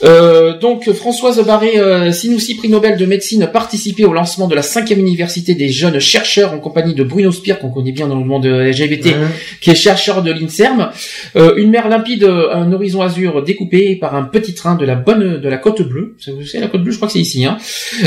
Euh, 0.04 0.58
donc 0.58 0.90
Françoise 0.92 1.42
Barré 1.44 1.78
euh, 1.78 2.12
Sinoussi, 2.12 2.56
prix 2.56 2.68
Nobel 2.68 2.96
de 2.96 3.06
médecine, 3.06 3.48
participé 3.52 4.04
au 4.04 4.12
lancement 4.12 4.46
de 4.48 4.54
la 4.54 4.62
cinquième 4.62 4.98
université 5.00 5.54
des 5.54 5.68
jeunes 5.68 5.98
chercheurs 5.98 6.52
en 6.52 6.58
compagnie 6.58 6.94
de 6.94 7.02
Bruno 7.02 7.32
Spire, 7.32 7.58
qu'on 7.58 7.70
connaît 7.70 7.92
bien 7.92 8.06
dans 8.08 8.18
le 8.18 8.24
monde 8.24 8.46
LGBT, 8.46 9.06
Ouais. 9.06 9.14
qui 9.60 9.70
est 9.70 9.74
chercheur 9.74 10.22
de 10.22 10.30
l'INSERM. 10.30 10.90
Euh, 11.36 11.54
une 11.56 11.70
mer 11.70 11.88
limpide, 11.88 12.24
un 12.24 12.72
horizon 12.72 13.02
azur 13.02 13.42
découpé 13.42 13.96
par 13.96 14.14
un 14.14 14.24
petit 14.24 14.54
train 14.54 14.74
de 14.74 14.84
la 14.84 14.94
bonne 14.94 15.40
de 15.40 15.48
la 15.48 15.56
côte 15.56 15.82
bleue. 15.82 16.16
Vous 16.26 16.44
savez, 16.44 16.60
la 16.64 16.68
côte 16.68 16.82
bleue, 16.82 16.92
je 16.92 16.96
crois 16.96 17.08
que 17.08 17.12
c'est 17.14 17.20
ici. 17.20 17.44
Hein. 17.44 17.56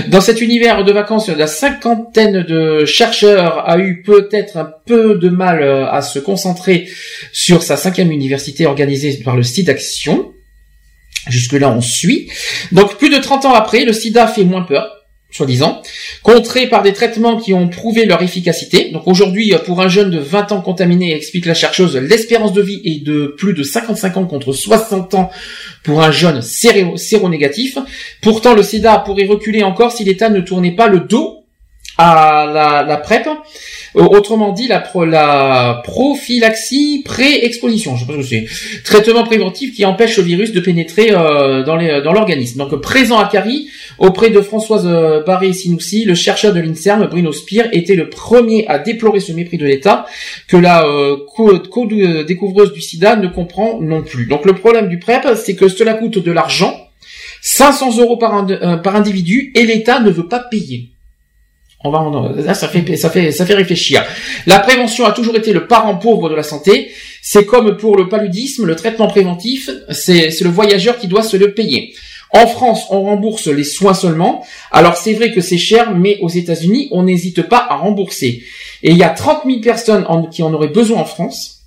Dans 0.10 0.22
cet 0.22 0.42
univers 0.42 0.84
de 0.84 0.92
vacances, 0.92 1.30
la 1.30 1.48
cinquantaine 1.48 2.44
de 2.44 2.86
chercheurs 2.86 3.68
a 3.68 3.80
eu 3.80 4.02
peut-être 4.04 4.58
un 4.58 4.70
peu 4.86 5.16
de 5.16 5.30
mal 5.30 5.62
euh, 5.62 5.90
à 5.90 6.02
se 6.02 6.20
concentrer 6.20 6.88
sur 7.32 7.64
sa 7.64 7.78
cinquième 7.78 8.12
université 8.12 8.66
organisée 8.66 9.20
par 9.24 9.36
le 9.36 9.44
site 9.44 9.70
Action. 9.70 10.32
Jusque-là, 11.30 11.70
on 11.72 11.82
suit. 11.82 12.30
Donc, 12.72 12.98
plus 12.98 13.10
de 13.10 13.18
30 13.18 13.46
ans 13.46 13.54
après, 13.54 13.84
le 13.86 13.94
sida 13.94 14.28
fait 14.28 14.44
moins 14.44 14.62
peur, 14.64 14.88
soi-disant, 15.30 15.82
contré 16.24 16.68
par 16.68 16.84
des 16.84 16.94
traitements 16.94 17.38
qui 17.38 17.54
ont 17.54 17.68
prouvé 17.68 18.06
leur 18.06 18.22
efficacité. 18.24 18.92
Donc, 18.92 19.08
aujourd'hui, 19.08 19.54
pour 19.66 19.82
un 19.82 19.90
jeune 19.90 20.10
de 20.10 20.20
20 20.20 20.52
ans 20.54 20.62
contaminé, 20.62 21.14
explique 21.16 21.46
la 21.46 21.54
chercheuse, 21.54 21.98
l'espérance 21.98 22.54
de 22.54 22.62
vie 22.62 22.82
est 22.86 23.04
de 23.04 23.36
plus 23.38 23.54
de 23.54 23.64
55 23.64 24.18
ans 24.18 24.26
contre 24.26 24.54
60 24.54 25.14
ans 25.16 25.30
pour 25.84 26.02
un 26.02 26.12
jeune 26.12 26.42
séro- 26.42 26.96
séronégatif. 26.98 27.78
Pourtant, 28.22 28.54
le 28.54 28.64
sida 28.64 29.00
pourrait 29.06 29.26
reculer 29.28 29.64
encore 29.64 29.92
si 29.92 30.04
l'État 30.06 30.30
ne 30.30 30.40
tournait 30.40 30.76
pas 30.76 30.88
le 30.88 31.02
dos 31.02 31.44
à 31.98 32.46
la, 32.54 32.84
la 32.88 32.98
PrEP. 32.98 33.28
Euh, 33.96 34.04
Autrement 34.04 34.52
dit, 34.52 34.68
la, 34.68 34.80
pro- 34.80 35.06
la 35.06 35.82
prophylaxie 35.84 37.02
pré-exposition. 37.06 37.96
Je 37.96 38.02
sais 38.02 38.06
pas 38.06 38.14
ce 38.14 38.18
que 38.18 38.24
c'est. 38.24 38.46
Traitement 38.84 39.24
préventif 39.24 39.74
qui 39.74 39.86
empêche 39.86 40.18
le 40.18 40.24
virus 40.24 40.52
de 40.52 40.60
pénétrer 40.60 41.12
euh, 41.12 41.64
dans 41.64 41.76
les- 41.78 42.02
dans 42.02 42.14
l'organisme. 42.14 42.60
Donc, 42.60 42.76
présent 42.82 43.18
à 43.18 43.28
Cari, 43.28 43.70
auprès 43.98 44.30
de 44.30 44.42
Françoise 44.42 44.84
euh, 44.86 45.24
Barré-Sinoussi, 45.24 46.06
le 46.06 46.14
chercheur 46.16 46.54
de 46.54 46.60
l'INSERM, 46.60 47.08
Bruno 47.08 47.32
Spire, 47.32 47.70
était 47.72 47.96
le 47.96 48.10
premier 48.10 48.68
à 48.68 48.78
déplorer 48.78 49.20
ce 49.20 49.32
mépris 49.32 49.58
de 49.58 49.66
l'État 49.66 50.06
que 50.48 50.58
la 50.58 50.86
euh, 50.86 51.18
co- 51.36 51.58
co- 51.60 51.88
euh, 51.92 52.24
découvreuse 52.24 52.74
du 52.74 52.82
sida 52.82 53.16
ne 53.16 53.28
comprend 53.28 53.80
non 53.82 54.04
plus. 54.04 54.26
Donc, 54.28 54.46
le 54.46 54.54
problème 54.54 54.90
du 54.90 55.00
PrEP, 55.00 55.26
c'est 55.36 55.56
que 55.56 55.70
cela 55.70 55.94
coûte 55.96 56.20
de 56.24 56.32
l'argent, 56.32 56.76
500 57.42 57.98
euros 58.00 58.18
par, 58.18 58.46
par 58.84 58.96
individu, 58.96 59.52
et 59.56 59.66
l'État 59.66 60.00
ne 60.02 60.12
veut 60.12 60.28
pas 60.28 60.40
payer. 60.40 60.90
On 61.84 61.92
va 61.92 62.00
en- 62.00 62.30
là, 62.30 62.54
ça 62.56 62.68
fait 62.68 62.96
ça 62.96 63.10
fait 63.10 63.32
ça 63.32 63.46
fait 63.46 63.54
réfléchir. 63.54 64.04
La 64.48 64.60
prévention 64.60 65.06
a 65.06 65.12
toujours 65.12 65.36
été 65.36 65.54
le 65.54 65.68
parent 65.68 65.96
pauvre 65.98 66.30
de 66.30 66.36
la 66.36 66.44
santé. 66.44 66.92
C'est 67.22 67.46
comme 67.46 67.78
pour 67.78 67.96
le 67.98 68.10
paludisme, 68.10 68.66
le 68.66 68.76
traitement 68.76 69.08
préventif, 69.08 69.70
c'est 69.92 70.30
le 70.42 70.50
voyageur 70.50 70.98
qui 70.98 71.08
doit 71.08 71.24
se 71.24 71.38
le 71.38 71.54
payer. 71.54 71.94
En 72.32 72.46
France, 72.48 72.86
on 72.90 73.04
rembourse 73.04 73.48
les 73.48 73.64
soins 73.64 73.94
seulement. 73.94 74.46
Alors 74.72 74.98
c'est 74.98 75.14
vrai 75.14 75.32
que 75.32 75.40
c'est 75.40 75.58
cher, 75.58 75.96
mais 75.96 76.18
aux 76.22 76.30
États-Unis, 76.30 76.90
on 76.92 77.04
n'hésite 77.04 77.44
pas 77.44 77.66
à 77.70 77.76
rembourser. 77.76 78.44
Et 78.84 78.92
il 78.92 78.98
y 78.98 79.04
a 79.04 79.10
30 79.10 79.42
000 79.46 79.60
personnes 79.62 80.06
qui 80.32 80.44
en 80.44 80.54
auraient 80.54 80.68
besoin 80.68 81.00
en 81.02 81.06
France. 81.06 81.62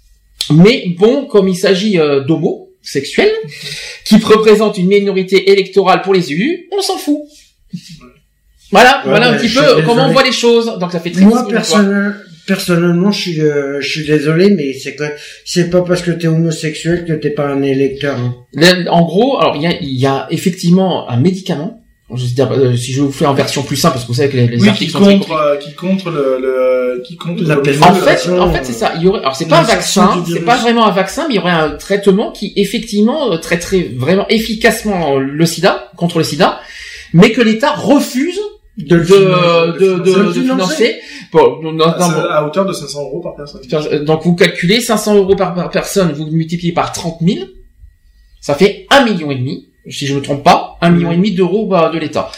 Mais 0.50 0.86
bon, 0.98 1.24
comme 1.26 1.48
il 1.48 1.56
s'agit 1.56 1.98
euh, 1.98 2.20
d'homosexuels, 2.24 3.32
qui 4.04 4.16
représentent 4.16 4.76
une 4.78 4.88
minorité 4.88 5.50
électorale 5.52 6.02
pour 6.02 6.14
les 6.14 6.32
élus, 6.32 6.68
on 6.76 6.82
s'en 6.82 6.98
fout. 6.98 7.20
Voilà, 8.72 9.02
Ouais, 9.04 9.10
voilà 9.10 9.28
un 9.30 9.36
petit 9.36 9.48
peu 9.52 9.82
comment 9.84 10.06
on 10.08 10.12
voit 10.12 10.22
les 10.22 10.32
choses. 10.32 10.66
Donc 10.78 10.92
ça 10.92 11.00
fait 11.00 11.10
très 11.10 11.22
Moi, 11.22 11.46
personnel- 11.48 12.14
personnellement, 12.46 13.10
je 13.12 13.20
suis, 13.20 13.40
euh, 13.40 13.80
je 13.80 13.88
suis 13.88 14.06
désolé, 14.06 14.50
mais 14.50 14.72
c'est 14.72 14.94
que 14.96 15.04
c'est 15.44 15.70
pas 15.70 15.82
parce 15.82 16.02
que 16.02 16.10
t'es 16.10 16.26
homosexuel 16.28 17.04
que 17.04 17.12
t'es 17.12 17.30
pas 17.30 17.46
un 17.46 17.62
électeur. 17.62 18.16
hein. 18.18 18.34
Le- 18.54 18.88
En 18.90 19.02
gros, 19.02 19.38
alors 19.40 19.56
il 19.56 19.62
y 19.62 19.66
a, 19.66 19.72
il 19.80 19.98
y 19.98 20.06
a 20.06 20.26
effectivement 20.30 21.08
un 21.10 21.16
médicament. 21.16 21.76
Je 22.12 22.24
veux 22.24 22.30
dire, 22.32 22.50
euh, 22.50 22.74
si 22.76 22.92
je 22.92 23.02
vous 23.02 23.12
fais 23.12 23.24
en 23.26 23.34
version 23.34 23.62
plus 23.62 23.76
simple, 23.76 23.94
parce 23.94 24.04
que 24.04 24.08
vous 24.08 24.14
savez 24.16 24.30
que 24.30 24.36
les, 24.36 24.48
les 24.48 24.56
Oui, 24.56 24.62
qui 24.64 24.68
articles 24.68 24.90
sont 24.92 24.98
très 25.04 25.12
contre, 25.18 25.32
euh, 25.32 25.56
qui 25.58 25.74
contre 25.74 26.10
le, 26.10 26.38
le, 26.40 27.02
qui 27.06 27.16
contre 27.16 27.44
La. 27.44 27.56
En 27.60 27.94
fait, 27.94 28.28
en 28.30 28.52
fait, 28.52 28.64
c'est 28.64 28.72
ça. 28.72 28.94
Il 28.96 29.02
y 29.04 29.06
aurait, 29.06 29.20
alors 29.20 29.36
c'est 29.36 29.46
pas 29.46 29.60
un 29.60 29.62
vaccin, 29.62 30.24
c'est 30.28 30.40
pas 30.40 30.56
vraiment 30.56 30.86
un 30.86 30.90
vaccin, 30.90 31.26
mais 31.28 31.34
il 31.34 31.36
y 31.36 31.40
aurait 31.40 31.52
un 31.52 31.70
traitement 31.76 32.32
qui 32.32 32.52
effectivement 32.56 33.30
euh, 33.32 33.36
traiterait 33.36 33.92
vraiment 33.96 34.26
efficacement 34.28 35.18
le 35.18 35.46
SIDA 35.46 35.92
contre 35.96 36.18
le 36.18 36.24
SIDA, 36.24 36.58
mais 37.12 37.30
que 37.30 37.40
l'État 37.42 37.70
refuse 37.76 38.40
De, 38.86 38.96
de 38.98 39.78
de, 39.78 39.98
de, 40.28 40.32
financer. 40.32 41.00
non, 41.34 41.72
non, 41.72 41.84
à, 41.84 41.98
non, 41.98 42.08
bon. 42.08 42.20
à 42.30 42.44
hauteur 42.46 42.64
de 42.66 42.72
500 42.72 43.00
euros 43.02 43.20
par 43.20 43.34
personne. 43.36 43.60
Donc 44.04 44.22
vous 44.24 44.34
calculez 44.34 44.80
500 44.80 45.16
euros 45.16 45.36
par, 45.36 45.70
personne, 45.70 46.12
vous 46.12 46.26
multipliez 46.26 46.72
par 46.72 46.92
30 46.92 47.18
000, 47.20 47.46
ça 48.40 48.54
fait 48.54 48.86
un 48.90 49.04
million 49.04 49.30
et 49.30 49.36
demi, 49.36 49.68
si 49.88 50.06
je 50.06 50.14
me 50.14 50.20
trompe 50.22 50.42
pas, 50.44 50.76
un 50.80 50.90
million 50.90 51.12
et 51.12 51.16
demi 51.16 51.32
d'euros 51.32 51.66
bah, 51.66 51.90
de 51.92 51.98
l'État 51.98 52.30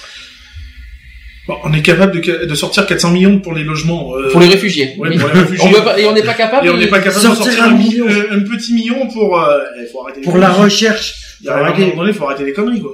Bon, 1.49 1.57
on 1.65 1.73
est 1.73 1.83
capable 1.83 2.21
de, 2.21 2.45
de 2.45 2.55
sortir 2.55 2.87
400 2.87 3.11
millions 3.11 3.41
pour 3.41 3.53
les 3.53 3.65
logements. 3.65 4.15
euh, 4.17 4.31
pour 4.31 4.41
les 4.41 4.47
réfugiés. 4.47 4.95
Ouais, 4.97 5.09
Oui. 5.09 5.19
pour 5.19 5.29
les 5.29 5.41
réfugiés. 5.41 5.67
On 5.69 5.73
veut 5.73 5.83
pas- 5.85 5.99
et 5.99 6.07
on 6.07 6.13
n'est 6.13 6.23
pas 6.23 6.35
capable. 6.35 6.65
Et 6.67 6.71
on 6.71 6.77
n'est 6.77 6.87
pas 6.87 7.01
capable 7.01 7.17
de 7.17 7.35
Sortir 7.35 7.65
un 7.65 7.71
million. 7.73 8.07
un 8.07 8.41
petit 8.45 8.73
million 8.75 9.09
pour. 9.09 9.41
Euh, 9.41 9.59
il 9.81 9.89
faut 9.93 10.03
arrêter. 10.05 10.21
les 10.21 10.25
Pour 10.25 10.37
la 10.39 10.47
conneries. 10.51 10.63
recherche. 10.65 11.15
Il 11.41 11.47
y 11.47 11.49
a 11.49 11.57
un 11.57 11.75
moment 11.75 11.97
donné, 11.97 12.11
il 12.11 12.15
faut 12.15 12.27
arrêter 12.27 12.45
les 12.45 12.53
conneries 12.53 12.81
quoi. 12.81 12.93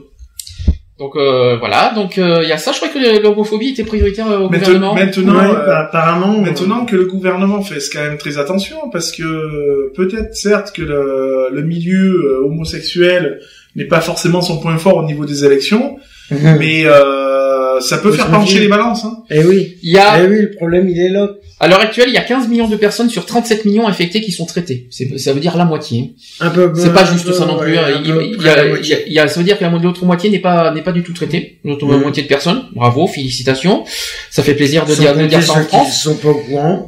Donc 0.99 1.15
euh, 1.15 1.57
voilà, 1.59 1.93
donc 1.95 2.19
euh, 2.19 2.41
il 2.43 2.49
y 2.49 2.53
a 2.53 2.59
ça. 2.59 2.73
Je 2.73 2.79
crois 2.79 2.89
que 2.89 3.23
l'homophobie 3.23 3.69
était 3.69 3.85
prioritaire 3.85 4.29
euh, 4.31 4.39
au 4.41 4.49
gouvernement. 4.49 4.95
maintenant, 4.95 5.35
Ouais, 5.39 5.45
euh, 5.55 5.67
bah, 5.67 5.79
apparemment. 5.89 6.39
Maintenant 6.41 6.85
que 6.87 6.97
le 6.97 7.05
gouvernement 7.05 7.63
fait 7.63 7.79
quand 7.93 8.03
même 8.03 8.19
très 8.19 8.37
attention, 8.39 8.77
parce 8.91 9.13
que 9.13 9.23
euh, 9.23 9.93
peut-être 9.95 10.35
certes 10.35 10.73
que 10.75 10.83
le, 10.83 11.49
le 11.53 11.63
milieu 11.63 12.41
euh, 12.41 12.45
homosexuel 12.47 13.41
n'est 13.77 13.85
pas 13.85 14.01
forcément 14.01 14.41
son 14.41 14.59
point 14.59 14.77
fort 14.77 14.97
au 14.97 15.05
niveau 15.05 15.25
des 15.25 15.45
élections, 15.45 15.99
Mhm. 16.31 16.57
mais 16.59 16.85
euh, 16.85 17.81
ça 17.81 17.97
peut 17.99 18.13
faire 18.13 18.31
pencher 18.31 18.59
les 18.61 18.69
balances. 18.69 19.05
Hein. 19.05 19.19
Eh 19.31 19.45
oui. 19.45 19.79
Il 19.83 19.93
y 19.93 19.99
a, 19.99 20.23
Eh 20.23 20.27
oui, 20.29 20.43
le 20.43 20.51
problème, 20.51 20.89
il 20.89 20.99
est 21.01 21.09
là. 21.11 21.31
À 21.61 21.67
l'heure 21.69 21.81
actuelle, 21.81 22.07
il 22.09 22.15
y 22.15 22.19
a 22.19 22.23
15 22.23 22.49
millions 22.49 22.69
de 22.69 22.77
personnes 22.77 23.11
sur 23.11 23.27
37 23.27 23.65
millions 23.65 23.89
infectées 23.89 24.21
qui 24.21 24.31
sont 24.33 24.47
traitées. 24.47 24.87
Ça 25.17 25.33
veut 25.33 25.41
dire 25.41 25.57
la 25.57 25.65
moitié. 25.65 26.15
Un 26.41 26.51
peu. 26.51 26.73
C'est 26.77 26.93
pas 26.95 27.05
juste 27.05 27.25
peu, 27.27 27.33
ça 27.33 27.47
non 27.47 27.57
plus. 27.59 27.73
ouais, 27.77 27.95
Il, 28.05 28.37
il 28.39 28.43
y 28.43 28.49
a, 28.49 28.65
il 29.07 29.13
y 29.13 29.19
a- 29.19 29.27
ça 29.29 29.41
veut 29.41 29.45
dire 29.45 29.59
que 29.59 29.65
l'autre 29.65 30.05
moitié 30.05 30.31
n'est 30.31 30.39
pas 30.39 30.71
n'est 30.73 30.83
pas 30.83 30.93
du 30.93 31.03
tout 31.03 31.13
traitée. 31.13 31.59
L'autre 31.65 31.85
Mhm. 31.87 32.01
moitié 32.01 32.23
de 32.23 32.29
personnes. 32.29 32.63
Bravo, 32.75 33.07
félicitations. 33.07 33.85
Ça 34.31 34.43
fait 34.43 34.55
plaisir 34.55 34.85
de 34.87 34.95
dire, 34.95 35.17
de 35.17 35.27
dire 35.27 35.43
ça 35.43 35.55
en 35.55 35.63
France. 35.65 36.01
sont 36.03 36.15
pas. 36.17 36.29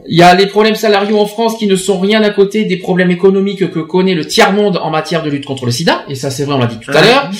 Il 0.08 0.16
y 0.16 0.22
a 0.22 0.34
les 0.34 0.46
problèmes 0.46 0.76
salariaux 0.76 1.18
en 1.18 1.26
France 1.26 1.56
qui 1.58 1.66
ne 1.66 1.74
sont 1.76 1.98
rien 1.98 2.22
à 2.22 2.30
côté 2.30 2.64
des 2.64 2.76
problèmes 2.76 3.10
économiques 3.10 3.70
que 3.70 3.80
connaît 3.80 4.14
le 4.14 4.24
tiers-monde 4.24 4.78
en 4.82 4.90
matière 4.90 5.22
de 5.24 5.30
lutte 5.30 5.46
contre 5.46 5.66
le 5.66 5.72
sida. 5.72 6.04
Et 6.08 6.14
ça, 6.14 6.30
c'est 6.30 6.44
vrai, 6.44 6.54
on 6.54 6.58
l'a 6.58 6.66
dit 6.66 6.78
tout 6.80 6.90
à 6.92 7.00
l'heure. 7.02 7.30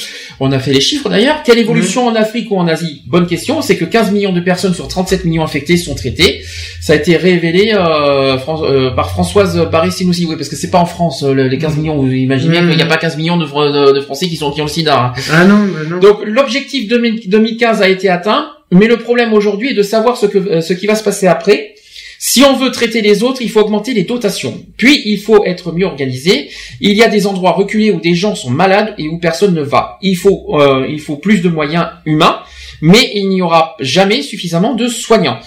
On 0.41 0.50
a 0.52 0.59
fait 0.59 0.73
les 0.73 0.81
chiffres 0.81 1.09
d'ailleurs. 1.09 1.42
Quelle 1.44 1.59
évolution 1.59 2.07
en 2.07 2.15
Afrique 2.17 2.50
ou 2.50 2.57
en 2.57 2.67
Asie? 2.67 3.02
Bonne 3.07 3.26
question. 3.26 3.62
C'est 3.62 3.76
que 3.76 3.84
15 3.84 4.10
millions 4.10 4.33
de 4.33 4.41
personnes 4.41 4.75
sur 4.75 4.89
37 4.89 5.25
millions 5.26 5.44
infectées 5.44 5.76
sont 5.76 5.94
traitées. 5.94 6.42
Ça 6.81 6.94
a 6.94 6.97
été 6.97 7.17
révélé 7.20 7.73
euh, 7.74 8.36
euh, 8.49 8.90
par 8.90 9.10
Françoise 9.10 9.68
Barré-Sinoussi. 9.70 10.26
Oui, 10.28 10.36
parce 10.36 10.49
que 10.49 10.57
c'est 10.57 10.70
pas 10.70 10.78
en 10.81 10.86
France 10.86 11.23
euh, 11.23 11.32
le- 11.32 11.49
les 11.49 11.58
15 11.58 11.76
millions. 11.76 11.97
Vous 11.97 12.10
imaginez 12.10 12.60
Mhm. 12.60 12.68
qu'il 12.68 12.76
n'y 12.76 12.82
a 12.82 12.86
pas 12.86 12.97
15 12.97 13.16
millions 13.16 13.36
de, 13.36 13.44
de- 13.44 13.92
de 13.92 14.00
Français 14.00 14.26
qui 14.26 14.36
sont 14.36 14.50
qui 14.50 14.60
ont 14.60 14.65
le 14.66 14.70
sida. 14.70 14.99
hein. 14.99 15.12
Ah 15.32 15.44
non, 15.44 15.58
mais 15.58 15.89
non. 15.89 15.99
Donc 15.99 16.18
l'objectif 16.24 16.89
2000 16.89 17.28
2015 17.28 17.82
a 17.82 17.89
été 17.89 18.08
atteint, 18.08 18.49
mais 18.73 18.86
le 18.86 18.97
problème 18.97 19.32
aujourd'hui 19.32 19.70
est 19.70 19.74
de 19.74 19.82
savoir 19.82 20.16
ce 20.16 20.26
que 20.26 20.39
euh, 20.39 20.60
ce 20.60 20.73
qui 20.73 20.86
va 20.86 20.94
se 20.97 21.05
passer 21.05 21.26
après. 21.26 21.74
Si 22.23 22.42
on 22.44 22.55
veut 22.55 22.70
traiter 22.70 23.00
les 23.00 23.23
autres, 23.23 23.40
il 23.40 23.49
faut 23.49 23.60
augmenter 23.60 23.94
les 23.94 24.02
dotations. 24.02 24.62
Puis 24.76 25.00
il 25.07 25.16
faut 25.18 25.42
être 25.47 25.73
mieux 25.73 25.86
organisé. 25.86 26.50
Il 26.82 26.92
y 26.92 27.02
a 27.02 27.08
des 27.08 27.26
endroits 27.26 27.52
reculés 27.52 27.92
où 27.92 27.99
des 28.00 28.15
gens 28.15 28.34
sont 28.34 28.50
malades 28.50 28.94
et 28.99 29.08
où 29.08 29.18
personne 29.18 29.55
ne 29.55 29.62
va. 29.62 29.97
Il 30.02 30.16
faut 30.16 30.39
euh, 30.60 30.86
il 30.86 31.00
faut 31.00 31.16
plus 31.16 31.40
de 31.40 31.49
moyens 31.49 31.86
humains, 32.05 32.40
mais 32.81 33.10
il 33.15 33.28
n'y 33.28 33.42
aura 33.42 33.76
jamais 33.81 34.23
suffisamment 34.23 34.75
de 34.75 34.89
soignants. 34.89 35.39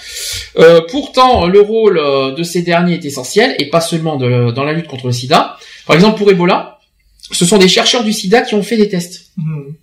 Euh, 0.58 0.80
pourtant, 0.88 1.46
le 1.46 1.60
rôle 1.60 1.98
euh, 1.98 2.32
de 2.34 2.42
ces 2.42 2.62
derniers 2.62 2.94
est 2.94 3.04
essentiel 3.04 3.54
et 3.58 3.66
pas 3.70 3.80
seulement 3.80 4.16
de- 4.16 4.50
dans 4.52 4.64
la 4.64 4.72
lutte 4.72 4.86
contre 4.86 5.06
le 5.06 5.12
SIDA. 5.12 5.56
Par 5.86 5.96
exemple, 5.96 6.18
pour 6.18 6.30
Ebola, 6.30 6.78
ce 7.32 7.44
sont 7.44 7.58
des 7.58 7.68
chercheurs 7.68 8.04
du 8.04 8.12
SIDA 8.12 8.42
qui 8.42 8.54
ont 8.54 8.62
fait 8.62 8.76
des 8.76 8.88
tests. 8.88 9.26
Mhm. 9.36 9.74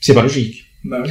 C'est 0.00 0.14
pas 0.14 0.22
logique. 0.22 0.64
Bah 0.82 0.98
oui. 1.04 1.10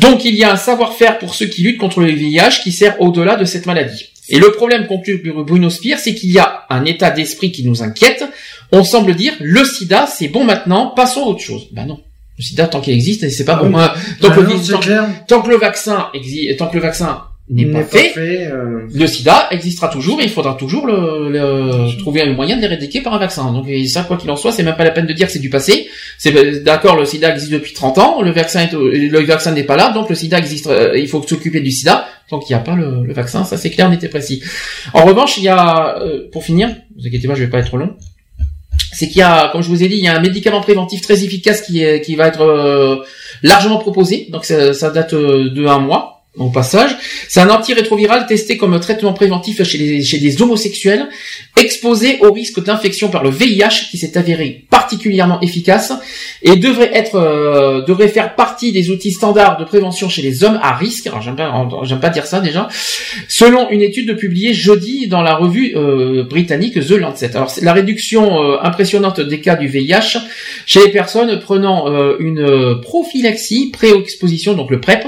Donc 0.00 0.24
il 0.24 0.34
y 0.34 0.42
a 0.42 0.52
un 0.52 0.56
savoir-faire 0.56 1.18
pour 1.18 1.34
ceux 1.34 1.46
qui 1.46 1.62
luttent 1.62 1.78
contre 1.78 2.00
le 2.00 2.10
VIH 2.10 2.60
qui 2.64 2.72
sert 2.72 3.00
au-delà 3.00 3.36
de 3.36 3.44
cette 3.44 3.64
maladie. 3.66 4.06
Et 4.28 4.38
le 4.38 4.50
problème, 4.52 4.86
conclut 4.88 5.22
Bruno 5.46 5.70
Spire, 5.70 5.98
c'est 6.00 6.14
qu'il 6.14 6.30
y 6.32 6.38
a 6.38 6.64
un 6.68 6.84
état 6.84 7.10
d'esprit 7.10 7.50
qui 7.52 7.64
nous 7.64 7.82
inquiète. 7.82 8.24
On 8.72 8.84
semble 8.84 9.14
dire, 9.14 9.32
le 9.40 9.64
sida, 9.64 10.06
c'est 10.06 10.28
bon 10.28 10.44
maintenant, 10.44 10.88
passons 10.88 11.22
à 11.22 11.26
autre 11.28 11.40
chose. 11.40 11.68
Ben 11.72 11.86
non. 11.86 12.00
Le 12.38 12.44
sida, 12.44 12.66
tant 12.68 12.80
qu'il 12.80 12.94
existe, 12.94 13.28
c'est 13.30 13.44
pas 13.44 13.58
Ah 13.60 13.64
bon. 13.64 13.68
oui. 13.76 13.82
Hein, 13.82 13.92
tant, 14.20 14.30
que, 14.30 14.40
non, 14.40 14.50
c'est 14.62 14.72
tant- 14.72 14.78
clair. 14.78 15.04
tant 15.26 15.42
que 15.42 15.50
le 15.50 15.56
vaccin 15.56 16.06
exi- 16.14 16.54
tant 16.56 16.68
que 16.68 16.76
le 16.76 16.82
vaccin 16.82 17.22
n'est 17.50 17.64
pas 17.72 17.82
fait, 17.82 18.46
euh, 18.46 18.86
le 18.94 19.06
sida 19.06 19.48
existera 19.50 19.88
toujours 19.88 20.20
et 20.20 20.24
il 20.24 20.28
faudra 20.30 20.54
toujours 20.54 20.86
le, 20.86 21.30
le- 21.30 21.98
trouver 21.98 22.20
un 22.22 22.34
moyen 22.34 22.56
de 22.56 22.60
l'éradiquer 22.60 23.00
par 23.00 23.14
un 23.14 23.18
vaccin. 23.18 23.50
Donc 23.52 23.64
et 23.68 23.86
ça, 23.86 24.02
quoi 24.02 24.18
qu'il 24.18 24.30
en 24.30 24.36
soit, 24.36 24.52
c'est 24.52 24.62
même 24.62 24.76
pas 24.76 24.84
la 24.84 24.90
peine 24.90 25.06
de 25.06 25.12
dire 25.14 25.26
que 25.26 25.32
c'est 25.32 25.38
du 25.38 25.48
passé. 25.50 25.88
C'est 26.18 26.62
d'accord, 26.62 26.94
le 26.96 27.06
sida 27.06 27.30
existe 27.32 27.50
depuis 27.50 27.72
30 27.72 27.96
ans, 27.98 28.20
le 28.22 28.30
vaccin 28.32 28.60
est, 28.60 28.72
le 28.72 29.20
vaccin 29.24 29.52
n'est 29.52 29.64
pas 29.64 29.76
là, 29.76 29.90
donc 29.90 30.08
le 30.10 30.14
sida 30.14 30.38
existe. 30.38 30.66
euh, 30.68 30.92
il 30.96 31.08
faut 31.08 31.22
s'occuper 31.26 31.60
du 31.60 31.70
sida 31.70 32.06
tant 32.28 32.38
qu'il 32.38 32.54
n'y 32.54 32.60
a 32.60 32.62
pas 32.62 32.76
le, 32.76 33.02
le 33.04 33.12
vaccin. 33.14 33.44
Ça 33.44 33.56
c'est 33.56 33.70
clair, 33.70 33.88
net 33.90 34.04
et 34.04 34.08
précis. 34.08 34.42
En 34.92 35.04
revanche, 35.06 35.38
il 35.38 35.44
y 35.44 35.48
a, 35.48 35.98
euh, 36.02 36.28
pour 36.30 36.44
finir, 36.44 36.68
ne 36.68 37.00
vous 37.00 37.06
inquiétez 37.08 37.26
pas, 37.26 37.34
je 37.34 37.42
vais 37.44 37.50
pas 37.50 37.58
être 37.60 37.68
trop 37.68 37.78
long. 37.78 37.96
C'est 38.92 39.08
qu'il 39.08 39.18
y 39.18 39.22
a, 39.22 39.50
comme 39.52 39.62
je 39.62 39.68
vous 39.68 39.82
ai 39.82 39.88
dit, 39.88 39.96
il 39.96 40.04
y 40.04 40.08
a 40.08 40.16
un 40.16 40.20
médicament 40.20 40.60
préventif 40.60 41.00
très 41.00 41.22
efficace 41.24 41.62
qui 41.62 41.82
est, 41.82 42.00
qui 42.00 42.16
va 42.16 42.26
être 42.26 42.40
euh, 42.40 43.04
largement 43.42 43.78
proposé. 43.78 44.26
Donc 44.30 44.44
ça, 44.44 44.72
ça 44.72 44.90
date 44.90 45.12
euh, 45.14 45.50
de 45.50 45.66
un 45.66 45.78
mois 45.78 46.17
au 46.38 46.50
passage. 46.50 46.96
C'est 47.28 47.40
un 47.40 47.50
antirétroviral 47.50 48.26
testé 48.26 48.56
comme 48.56 48.78
traitement 48.80 49.12
préventif 49.12 49.62
chez 49.62 49.78
les, 49.78 50.02
chez 50.02 50.42
homosexuels 50.42 51.08
exposés 51.58 52.18
au 52.20 52.32
risque 52.32 52.62
d'infection 52.62 53.08
par 53.08 53.22
le 53.22 53.30
VIH 53.30 53.88
qui 53.90 53.98
s'est 53.98 54.16
avéré 54.16 54.64
particulièrement 54.70 55.40
efficace 55.40 55.92
et 56.42 56.56
devrait 56.56 56.90
être 56.94 57.16
euh, 57.16 57.82
devrait 57.82 58.08
faire 58.08 58.34
partie 58.34 58.72
des 58.72 58.90
outils 58.90 59.12
standards 59.12 59.58
de 59.58 59.64
prévention 59.64 60.08
chez 60.08 60.22
les 60.22 60.44
hommes 60.44 60.58
à 60.62 60.74
risque. 60.74 61.10
J'aime 61.20 62.00
pas 62.00 62.10
dire 62.10 62.26
ça 62.26 62.40
déjà. 62.40 62.68
Selon 63.28 63.70
une 63.70 63.82
étude 63.82 64.16
publiée 64.16 64.54
jeudi 64.54 65.08
dans 65.08 65.22
la 65.22 65.34
revue 65.34 65.72
euh, 65.76 66.22
britannique 66.24 66.74
The 66.74 66.92
Lancet. 66.92 67.36
Alors 67.36 67.52
la 67.60 67.72
réduction 67.72 68.42
euh, 68.42 68.58
impressionnante 68.62 69.20
des 69.20 69.40
cas 69.40 69.56
du 69.56 69.66
VIH 69.66 70.18
chez 70.66 70.80
les 70.80 70.90
personnes 70.90 71.38
prenant 71.40 71.86
une 72.18 72.80
prophylaxie 72.80 73.70
pré-exposition 73.72 74.54
donc 74.54 74.70
le 74.70 74.80
PrEP 74.80 75.06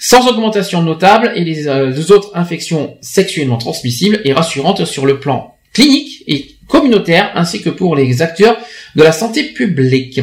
sans 0.00 0.28
augmentation 0.28 0.61
notable 0.82 1.32
et 1.34 1.44
les, 1.44 1.66
euh, 1.66 1.90
les 1.90 2.10
autres 2.12 2.30
infections 2.34 2.96
sexuellement 3.00 3.58
transmissibles 3.58 4.20
et 4.24 4.32
rassurantes 4.32 4.84
sur 4.84 5.04
le 5.06 5.18
plan 5.20 5.54
clinique 5.72 6.22
et 6.26 6.38
communautaire 6.68 7.32
ainsi 7.34 7.60
que 7.62 7.70
pour 7.70 7.96
les 7.96 8.22
acteurs 8.22 8.56
de 8.96 9.02
la 9.02 9.12
santé 9.12 9.44
publique. 9.44 10.20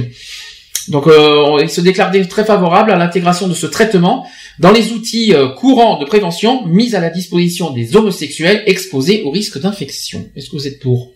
Donc 0.87 1.07
euh, 1.07 1.57
il 1.61 1.69
se 1.69 1.81
déclare 1.81 2.11
très 2.29 2.45
favorable 2.45 2.91
à 2.91 2.95
l'intégration 2.95 3.47
de 3.47 3.53
ce 3.53 3.67
traitement 3.67 4.25
dans 4.59 4.71
les 4.71 4.91
outils 4.91 5.33
euh, 5.33 5.49
courants 5.49 5.99
de 5.99 6.05
prévention 6.05 6.65
mis 6.65 6.95
à 6.95 6.99
la 6.99 7.09
disposition 7.09 7.71
des 7.71 7.95
homosexuels 7.95 8.63
exposés 8.65 9.21
au 9.23 9.29
risque 9.31 9.59
d'infection. 9.59 10.27
Est-ce 10.35 10.49
que 10.49 10.55
vous 10.55 10.67
êtes 10.67 10.79
pour? 10.79 11.11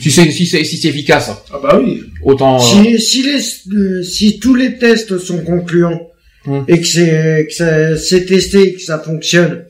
Si 0.00 0.10
c'est 0.10 0.30
si 0.30 0.46
c'est 0.46 0.64
si 0.64 0.78
c'est 0.78 0.88
efficace. 0.88 1.30
Ah 1.52 1.58
bah 1.62 1.78
oui. 1.82 2.00
Autant. 2.22 2.56
euh, 2.56 2.58
Si, 2.60 2.98
si, 2.98 3.22
les, 3.22 3.40
euh, 3.76 4.02
si 4.02 4.38
tous 4.38 4.54
les 4.54 4.78
tests 4.78 5.18
sont 5.18 5.42
concluants 5.44 6.00
Hum. 6.46 6.64
et 6.68 6.80
que 6.80 6.86
c'est 6.86 7.46
que 7.48 7.54
ça- 7.54 7.96
c'est 7.96 8.24
testé 8.26 8.74
que 8.74 8.80
ça 8.80 8.98
fonctionne, 9.00 9.64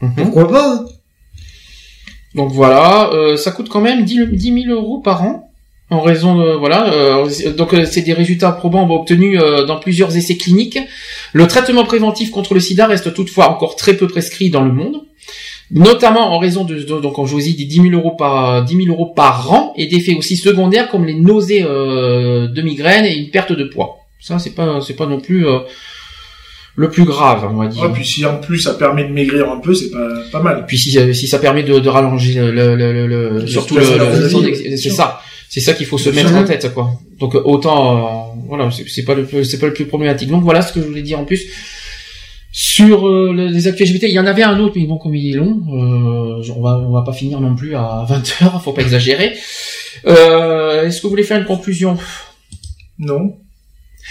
Mhm. 0.00 0.12
pourquoi 0.16 0.48
pas 0.48 0.68
hein? 0.74 0.84
Donc 2.34 2.50
voilà, 2.52 3.10
euh, 3.12 3.36
ça 3.36 3.50
coûte 3.50 3.68
quand 3.68 3.80
même 3.82 4.04
10, 4.04 4.26
10 4.32 4.64
000 4.64 4.74
euros 4.74 4.98
par 5.00 5.22
an. 5.22 5.48
En 5.90 6.00
raison 6.00 6.36
de 6.38 6.52
voilà, 6.52 6.90
euh, 6.94 7.52
donc 7.54 7.74
euh, 7.74 7.84
c'est 7.84 8.00
des 8.00 8.14
résultats 8.14 8.50
probants 8.52 8.88
obtenus 8.88 9.38
euh, 9.38 9.66
dans 9.66 9.78
plusieurs 9.78 10.16
essais 10.16 10.36
cliniques. 10.38 10.78
Le 11.34 11.46
traitement 11.46 11.84
préventif 11.84 12.30
contre 12.30 12.54
le 12.54 12.60
SIDA 12.60 12.86
reste 12.86 13.12
toutefois 13.12 13.50
encore 13.50 13.76
très 13.76 13.92
peu 13.94 14.08
prescrit 14.08 14.48
dans 14.48 14.62
le 14.64 14.72
monde, 14.72 15.02
notamment 15.70 16.32
en 16.34 16.38
raison 16.38 16.64
de, 16.64 16.76
de- 16.76 17.00
donc 17.00 17.12
comme 17.16 17.26
je 17.26 17.32
vous 17.32 17.46
ai 17.46 17.52
dit 17.52 17.66
10 17.66 17.82
000 17.82 17.88
euros 17.90 18.12
par 18.12 18.64
10 18.64 18.74
000 18.74 18.88
euros 18.88 19.12
par 19.14 19.52
an 19.52 19.74
et 19.76 19.86
d'effets 19.86 20.14
aussi 20.14 20.38
secondaires 20.38 20.88
comme 20.88 21.04
les 21.04 21.12
nausées 21.14 21.62
euh, 21.62 22.48
de 22.48 22.62
migraine 22.62 23.04
et 23.04 23.14
une 23.14 23.28
perte 23.28 23.52
de 23.52 23.64
poids. 23.64 23.98
Ça, 24.18 24.38
c'est 24.38 24.54
pas, 24.54 24.80
c'est 24.80 24.94
pas 24.96 25.06
non 25.06 25.20
plus 25.20 25.46
euh, 25.46 25.58
le 26.74 26.88
plus 26.90 27.04
grave, 27.04 27.46
on 27.50 27.56
va 27.56 27.66
dire. 27.66 27.82
Ouais, 27.82 27.90
puis 27.92 28.04
si 28.06 28.24
en 28.24 28.38
plus 28.38 28.58
ça 28.58 28.74
permet 28.74 29.04
de 29.04 29.12
maigrir 29.12 29.50
un 29.50 29.58
peu, 29.58 29.74
c'est 29.74 29.90
pas, 29.90 30.08
pas 30.32 30.40
mal. 30.40 30.64
Puis 30.66 30.78
si, 30.78 30.98
euh, 30.98 31.12
si 31.12 31.28
ça 31.28 31.38
permet 31.38 31.62
de, 31.62 31.78
de 31.78 31.88
rallonger 31.88 32.34
le, 32.34 32.50
le, 32.50 32.76
le, 32.76 33.06
le- 33.40 33.46
surtout 33.46 33.76
le, 33.76 33.82
le- 33.82 34.76
c'est 34.78 34.90
ça, 34.90 35.20
c'est 35.50 35.60
ça 35.60 35.74
qu'il 35.74 35.84
faut 35.86 35.98
se 35.98 36.08
Bien 36.10 36.22
mettre 36.22 36.34
sûr. 36.34 36.38
en 36.38 36.44
tête, 36.44 36.72
quoi. 36.72 36.90
Donc 37.20 37.34
autant, 37.34 38.30
euh, 38.30 38.40
voilà, 38.48 38.70
c'est 38.88 39.04
pas 39.04 39.14
le, 39.14 39.24
plus- 39.26 39.44
c'est 39.44 39.58
pas 39.58 39.66
le 39.66 39.74
plus 39.74 39.84
problématique. 39.86 40.30
Donc 40.30 40.42
voilà 40.44 40.62
ce 40.62 40.72
que 40.72 40.80
je 40.80 40.86
voulais 40.86 41.02
dire 41.02 41.18
en 41.20 41.24
plus 41.26 41.42
sur 42.54 43.06
euh, 43.08 43.32
le- 43.34 43.48
les 43.48 43.66
actus 43.68 43.88
LGBT. 43.90 44.04
Il 44.04 44.12
y 44.14 44.18
en 44.20 44.26
avait 44.26 44.42
un 44.42 44.58
autre, 44.60 44.74
mais 44.76 44.86
bon, 44.86 44.96
comme 44.98 45.14
il 45.14 45.30
est 45.30 45.36
long, 45.36 45.60
euh, 45.72 46.42
on 46.56 46.62
va, 46.62 46.78
on 46.78 46.92
va 46.92 47.02
pas 47.02 47.12
finir 47.12 47.40
non 47.40 47.54
plus 47.54 47.74
à 47.74 48.04
20 48.08 48.42
heures, 48.42 48.62
faut 48.62 48.72
pas 48.72 48.82
exagérer. 48.82 49.32
Euh, 50.06 50.84
Est-ce 50.86 50.98
que 50.98 51.02
vous 51.02 51.10
voulez 51.10 51.22
faire 51.22 51.38
une 51.38 51.44
conclusion? 51.46 51.96
Non. 52.98 53.36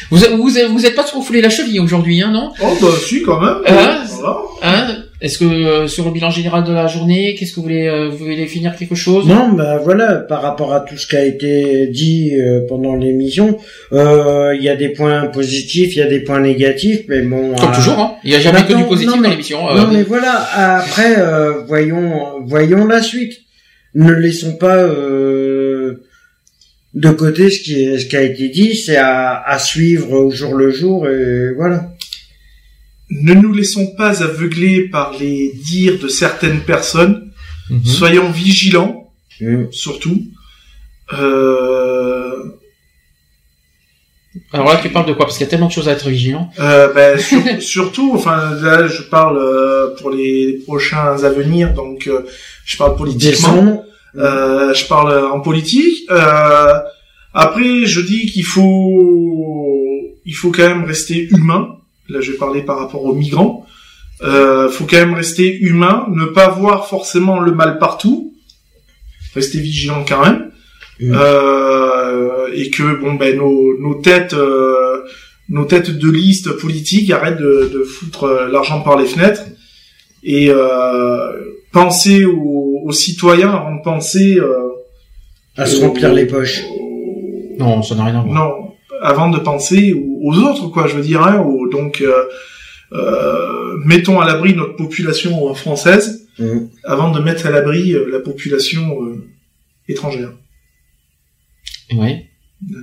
Vous, 0.10 0.18
vous, 0.18 0.50
vous 0.72 0.86
êtes 0.86 0.95
pas 0.95 1.03
trop 1.03 1.22
foulé 1.22 1.42
la 1.42 1.50
cheville 1.50 1.80
aujourd'hui, 1.80 2.22
hein, 2.22 2.32
non? 2.32 2.52
Oh 2.64 2.78
bah 2.82 2.88
si 3.06 3.22
quand 3.22 3.40
même. 3.40 3.58
Hein 3.68 4.03
Voilà. 4.08 4.38
Hein? 4.64 4.88
Est-ce 5.22 5.38
que 5.38 5.45
euh, 5.45 5.88
sur 5.88 6.06
le 6.06 6.11
bilan 6.11 6.32
général 6.32 6.64
de 6.64 6.74
la 6.74 6.88
journée, 6.88 7.36
qu'est-ce 7.36 7.52
que 7.52 7.58
vous 7.58 7.61
voulez, 7.64 7.88
euh, 7.88 8.10
vous 8.10 8.18
voulez 8.18 8.48
finir 8.48 8.76
quelque 8.76 8.95
chose? 8.95 9.28
Non, 9.28 9.50
bah 9.50 9.78
voilà, 9.84 10.16
par 10.16 10.42
rapport 10.42 10.74
à 10.74 10.80
tout 10.80 10.98
ce 10.98 11.06
qui 11.06 11.16
a 11.16 11.24
été 11.24 11.88
dit 11.88 12.32
euh, 12.36 12.61
pendant 12.68 12.95
l'émission, 12.95 13.58
euh, 13.94 14.56
il 14.58 14.64
y 14.64 14.70
a 14.70 14.76
des 14.76 14.90
points 14.90 15.28
positifs, 15.28 15.95
il 15.95 16.00
y 16.00 16.02
a 16.02 16.08
des 16.08 16.22
points 16.22 16.40
négatifs, 16.40 17.02
mais 17.08 17.22
bon. 17.22 17.53
Comme 17.56 17.70
euh, 17.70 17.76
toujours, 17.76 18.00
hein. 18.00 18.14
Il 18.24 18.32
y 18.32 18.36
a 18.36 18.40
jamais 18.40 18.64
que 18.66 18.74
du 18.74 18.84
positif 18.86 19.16
non, 19.16 19.22
dans 19.22 19.30
l'émission. 19.30 19.70
euh. 19.70 19.76
Non, 19.78 19.88
mais 19.92 20.02
voilà. 20.02 20.44
Après, 20.80 21.20
euh, 21.20 21.61
voyons, 21.68 22.42
voyons 22.45 22.86
la 22.88 23.03
suite. 23.03 23.34
Ne 23.94 24.14
laissons 24.14 24.53
pas 24.56 24.78
euh, 24.78 25.50
de 26.94 27.10
côté 27.11 27.50
ce 27.50 27.61
qui 27.61 27.82
est, 27.84 28.00
ce 28.00 28.06
qui 28.06 28.18
a 28.18 28.22
été 28.24 28.50
dit. 28.50 28.76
C'est 28.76 28.98
à, 28.98 29.42
à 29.42 29.60
suivre 29.60 30.11
au 30.11 30.32
jour 30.32 30.56
le 30.56 30.72
jour 30.72 31.08
et 31.08 31.53
voilà. 31.56 31.90
Ne 33.10 33.34
nous 33.34 33.53
laissons 33.53 33.88
pas 33.95 34.24
aveugler 34.24 34.88
par 34.90 35.14
les 35.20 35.52
dires 35.53 36.00
de 36.00 36.08
certaines 36.08 36.61
personnes. 36.61 37.32
Mhm. 37.70 37.86
Soyons 37.86 38.32
vigilants, 38.32 38.98
Mm. 39.42 39.72
surtout. 39.72 40.22
Euh, 41.14 42.32
Alors 44.53 44.68
là, 44.68 44.80
tu 44.82 44.90
parles 44.90 45.08
de 45.08 45.14
quoi? 45.14 45.26
Parce 45.26 45.38
qu'il 45.38 45.45
y 45.45 45.48
a 45.48 45.50
tellement 45.50 45.68
de 45.68 45.72
choses 45.72 45.90
à 45.90 45.94
être 45.94 46.08
vigilant. 46.08 46.50
Euh, 46.60 46.94
ben, 46.94 47.18
sur- 47.30 47.61
surtout, 47.61 48.11
enfin 48.16 48.52
là, 48.61 48.88
je 48.88 49.02
parle 49.02 49.38
euh, 49.40 49.95
pour 50.00 50.10
les 50.11 50.61
prochains 50.66 51.22
à 51.24 51.30
venir, 51.30 51.74
donc 51.74 52.08
euh, 52.08 52.22
je 52.66 52.78
parle 52.78 52.95
politiquement. 52.95 53.84
Euh, 54.15 54.73
je 54.73 54.85
parle 54.85 55.25
en 55.25 55.40
politique. 55.40 56.09
Euh, 56.09 56.73
après, 57.33 57.85
je 57.85 58.01
dis 58.01 58.25
qu'il 58.25 58.45
faut, 58.45 60.17
il 60.25 60.33
faut 60.33 60.51
quand 60.51 60.67
même 60.67 60.83
rester 60.83 61.30
humain. 61.31 61.77
Là, 62.09 62.19
je 62.22 62.31
vais 62.31 62.38
parler 62.38 62.61
par 62.61 62.80
rapport 62.80 63.03
aux 63.06 63.15
migrants. 63.15 63.65
Euh, 64.23 64.69
faut 64.69 64.85
quand 64.85 64.98
même 64.98 65.15
rester 65.15 65.57
humain, 65.59 66.06
ne 66.11 66.25
pas 66.25 66.49
voir 66.49 66.88
forcément 66.88 67.40
le 67.40 67.53
mal 67.53 67.80
partout, 67.80 68.33
rester 69.33 69.59
vigilant 69.59 70.06
quand 70.07 70.23
même. 70.23 70.51
Mm. 70.99 71.14
Euh, 71.15 72.48
et 72.53 72.69
que 72.69 72.95
bon 73.01 73.15
ben 73.15 73.35
nos, 73.38 73.75
nos 73.80 73.95
têtes 73.95 74.33
euh, 74.33 75.01
nos 75.49 75.65
têtes 75.65 75.90
de 75.90 76.11
liste 76.11 76.51
politiques 76.59 77.09
arrêtent 77.09 77.40
de, 77.40 77.72
de 77.73 77.83
foutre 77.83 78.25
euh, 78.25 78.48
l'argent 78.49 78.81
par 78.81 78.99
les 78.99 79.07
fenêtres 79.07 79.41
et 80.23 80.51
euh, 80.51 81.31
penser 81.72 82.25
aux, 82.25 82.70
aux 82.84 82.92
citoyens 82.92 83.51
avant 83.51 83.76
de 83.76 83.82
penser 83.82 84.38
euh, 84.40 84.69
À 85.58 85.66
se 85.66 85.77
aux- 85.77 85.88
remplir 85.88 86.14
les 86.14 86.26
poches. 86.26 86.64
aux- 86.64 87.56
Non, 87.60 87.82
ça 87.84 87.95
n'a 87.95 88.06
rien 88.06 88.19
à 88.19 88.24
voir. 88.24 88.34
non 88.34 88.51
avant 89.03 89.30
de 89.30 89.40
penser 89.40 89.93
aux, 89.93 90.19
aux 90.30 90.35
autres 90.38 90.68
quoi 90.68 90.85
je 90.88 90.95
veux 90.95 91.01
dire 91.01 91.22
hein, 91.24 91.40
aux- 91.42 91.68
donc 91.68 92.01
euh, 92.01 92.24
euh, 92.93 93.77
mettons 93.85 94.19
à 94.19 94.26
l'abri 94.27 94.53
notre 94.56 94.76
population 94.76 95.53
française 95.56 96.18
Mm. 96.40 96.68
avant 96.85 97.11
de 97.11 97.19
mettre 97.19 97.45
à 97.45 97.51
l'abri 97.51 97.93
la 98.10 98.19
population 98.19 98.84
euh, 99.03 99.27
étrangère 99.90 100.32
Oui. 101.93 102.11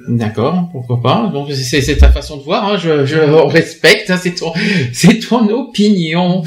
D'accord, 0.09 0.69
pourquoi 0.73 1.01
pas. 1.01 1.31
Donc 1.33 1.49
c'est 1.53 1.81
c'est 1.81 1.97
ta 1.99 2.09
façon 2.11 2.37
de 2.37 2.43
voir. 2.43 2.65
Hein. 2.69 2.77
Je, 2.83 3.07
je 3.07 3.19
respecte. 3.47 4.11
Hein. 4.11 4.19
C'est 4.21 4.35
ton, 4.35 4.53
c'est 4.93 5.21
ton 5.21 5.49
opinion. 5.51 6.43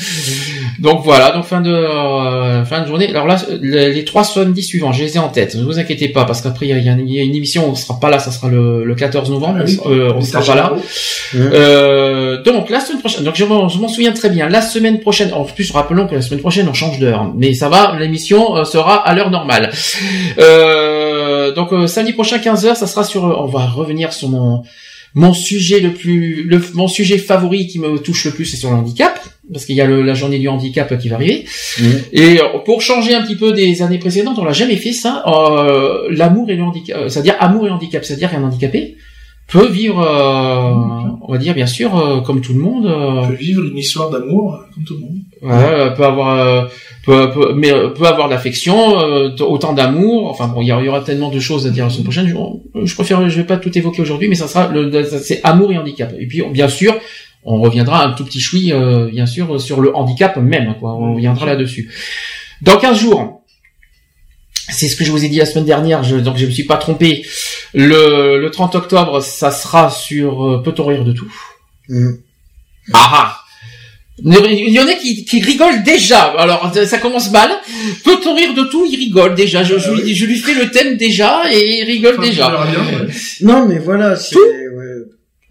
Donc 0.79 1.01
voilà. 1.05 1.31
Donc 1.31 1.45
fin 1.45 1.61
de 1.61 1.71
euh, 1.71 2.65
fin 2.65 2.81
de 2.81 2.87
journée. 2.87 3.07
Alors 3.09 3.27
là, 3.27 3.37
les, 3.61 3.93
les 3.93 4.03
trois 4.03 4.25
samedis 4.25 4.63
suivants, 4.63 4.91
je 4.91 5.03
les 5.03 5.15
ai 5.15 5.19
en 5.19 5.29
tête. 5.29 5.55
Ne 5.55 5.63
vous 5.63 5.79
inquiétez 5.79 6.09
pas 6.09 6.25
parce 6.25 6.41
qu'après 6.41 6.65
il 6.65 6.69
y 6.69 6.73
a, 6.73 6.77
il 6.77 6.83
y 6.85 7.19
a 7.19 7.23
une- 7.23 7.35
émission. 7.35 7.67
où 7.67 7.71
On 7.71 7.75
sera 7.75 7.99
pas 8.01 8.09
là. 8.09 8.19
Ça 8.19 8.31
sera 8.31 8.49
le, 8.49 8.83
le 8.83 8.95
14 8.95 9.31
novembre. 9.31 9.59
Ah 9.61 9.63
oui. 9.65 9.79
on, 9.85 9.91
euh, 9.91 10.11
on 10.13 10.21
sera 10.21 10.43
pas 10.43 10.55
là. 10.55 10.73
Euh, 11.35 12.43
donc 12.43 12.69
la 12.69 12.81
semaine 12.81 12.99
prochaine, 12.99 13.23
donc 13.23 13.35
je 13.35 13.45
m'en 13.45 13.69
je 13.69 13.77
m'en 13.79 13.87
souviens 13.87 14.11
très 14.11 14.29
bien. 14.29 14.49
La 14.49 14.61
semaine 14.61 14.99
prochaine, 14.99 15.31
en 15.33 15.45
plus 15.45 15.71
rappelons 15.71 16.05
que 16.07 16.15
la 16.15 16.21
semaine 16.21 16.41
prochaine 16.41 16.67
on 16.67 16.73
change 16.73 16.99
d'heure, 16.99 17.31
mais 17.37 17.53
ça 17.53 17.69
va, 17.69 17.95
l'émission 17.97 18.57
euh, 18.57 18.65
sera 18.65 18.95
à 19.07 19.13
l'heure 19.15 19.31
normale. 19.31 19.71
Euh, 20.39 21.10
donc 21.55 21.71
euh, 21.73 21.87
samedi 21.87 22.13
prochain 22.13 22.37
15h, 22.37 22.75
ça 22.75 22.87
sera 22.87 23.03
sur. 23.03 23.23
On 23.23 23.45
va 23.47 23.65
revenir 23.67 24.13
sur 24.13 24.29
mon 24.29 24.63
mon 25.13 25.33
sujet 25.33 25.81
le 25.81 25.91
plus, 25.93 26.43
le, 26.43 26.61
mon 26.73 26.87
sujet 26.87 27.17
favori 27.17 27.67
qui 27.67 27.79
me 27.79 27.97
touche 27.99 28.23
le 28.23 28.31
plus, 28.31 28.45
c'est 28.45 28.55
sur 28.55 28.69
le 28.69 28.77
handicap, 28.77 29.19
parce 29.51 29.65
qu'il 29.65 29.75
y 29.75 29.81
a 29.81 29.85
le- 29.85 30.03
la 30.03 30.13
journée 30.13 30.39
du 30.39 30.47
handicap 30.47 30.97
qui 30.97 31.09
va 31.09 31.15
arriver. 31.17 31.45
Et 32.13 32.39
euh, 32.39 32.59
pour 32.63 32.81
changer 32.81 33.13
un 33.13 33.21
petit 33.21 33.35
peu 33.35 33.51
des 33.51 33.81
années 33.81 33.97
précédentes, 33.97 34.37
on 34.39 34.45
l'a 34.45 34.53
jamais 34.53 34.77
fait 34.77 34.93
ça. 34.93 35.21
euh, 35.27 36.07
L'amour 36.11 36.49
et 36.49 36.55
le 36.55 36.63
handicap, 36.63 36.95
euh, 36.97 37.09
c'est-à-dire 37.09 37.35
amour 37.41 37.67
et 37.67 37.69
handicap, 37.71 38.05
c'est-à-dire 38.05 38.31
qu'un 38.31 38.41
handicapé 38.43 38.95
peut 39.51 39.67
vivre, 39.67 39.99
euh, 40.01 40.71
on 41.21 41.31
va 41.31 41.37
dire 41.37 41.53
bien 41.53 41.67
sûr, 41.67 41.97
euh, 41.97 42.21
comme 42.21 42.41
tout 42.41 42.53
le 42.53 42.59
monde. 42.59 42.85
euh, 42.85 43.27
peut 43.27 43.33
vivre 43.35 43.63
une 43.63 43.77
histoire 43.77 44.09
d'amour 44.09 44.55
euh, 44.55 44.57
comme 44.73 44.83
tout 44.83 44.93
le 44.95 44.99
monde. 45.01 45.17
Ouais, 45.41 45.51
euh, 45.69 45.89
peut 45.91 46.05
avoir, 46.05 46.37
euh, 46.39 46.65
peut, 47.05 47.31
peut- 47.31 47.53
mais 47.55 47.71
euh, 47.71 47.89
peut 47.89 48.05
avoir 48.05 48.27
euh, 49.03 49.29
t- 49.35 49.43
autant 49.43 49.73
d'amour. 49.73 50.29
Enfin 50.29 50.47
bon, 50.47 50.61
il 50.61 50.67
y, 50.67 50.71
aura- 50.71 51.01
tellement 51.01 51.29
de 51.29 51.39
choses 51.39 51.65
à 51.67 51.69
dire 51.71 51.85
la 51.85 51.89
semaine 51.89 52.03
prochaine. 52.05 52.27
Je, 52.27 52.85
je 52.85 52.95
préfère, 52.95 53.27
je 53.29 53.37
vais 53.37 53.43
pas 53.47 53.57
tout 53.57 53.75
évoquer 53.77 54.01
aujourd'hui, 54.01 54.27
mais 54.29 54.35
ça 54.35 54.47
sera 54.47 54.69
c'est 55.21 55.41
amour 55.43 55.71
et 55.71 55.77
handicap. 55.77 56.13
Et 56.19 56.27
puis 56.27 56.43
bien 56.51 56.67
sûr, 56.69 56.93
on 57.43 57.59
reviendra 57.59 58.05
un 58.05 58.11
tout 58.13 58.23
petit 58.23 58.39
choui, 58.39 58.71
euh, 58.71 59.07
bien 59.11 59.25
sûr, 59.25 59.59
sur 59.59 59.81
le 59.81 59.95
handicap 59.95 60.37
même. 60.37 60.75
Quoi, 60.79 60.93
on 60.93 61.15
reviendra 61.15 61.45
là-dessus. 61.47 61.89
Dans 62.61 62.77
15 62.77 62.99
jours. 62.99 63.40
C'est 64.71 64.87
ce 64.87 64.95
que 64.95 65.03
je 65.05 65.11
vous 65.11 65.23
ai 65.23 65.29
dit 65.29 65.37
la 65.37 65.45
semaine 65.45 65.65
dernière, 65.65 66.03
je, 66.03 66.15
donc 66.17 66.37
je 66.37 66.45
me 66.45 66.51
suis 66.51 66.63
pas 66.65 66.77
trompé. 66.77 67.25
Le, 67.73 68.39
le 68.39 68.49
30 68.51 68.75
octobre, 68.75 69.21
ça 69.21 69.51
sera 69.51 69.89
sur 69.89 70.43
euh, 70.45 70.61
Peut-on 70.63 70.85
rire 70.85 71.03
de 71.03 71.11
tout 71.13 71.31
Mm. 71.89 72.11
ah 72.93 73.09
ah 73.13 73.37
il 74.23 74.69
y 74.69 74.79
en 74.79 74.87
a 74.87 74.93
qui, 74.93 75.25
qui 75.25 75.41
rigolent 75.41 75.81
déjà. 75.83 76.21
Alors 76.37 76.71
ça 76.85 76.97
commence 76.99 77.31
mal. 77.31 77.49
Peut-on 78.03 78.35
rire 78.35 78.53
de 78.53 78.63
tout 78.65 78.85
Il 78.87 78.95
rigole 78.97 79.33
déjà. 79.33 79.63
Je, 79.63 79.79
je, 79.79 79.91
lui, 79.91 80.13
je 80.13 80.25
lui 80.25 80.37
fais 80.37 80.53
le 80.53 80.69
thème 80.69 80.95
déjà 80.95 81.41
et 81.51 81.79
il 81.79 81.83
rigole 81.85 82.15
Enfin, 82.19 82.27
déjà. 82.27 82.49
verras 82.49 82.67
bien, 82.67 82.79
ouais. 82.99 83.07
Non, 83.41 83.67
mais 83.67 83.79
voilà, 83.79 84.15
c'est. 84.15 84.35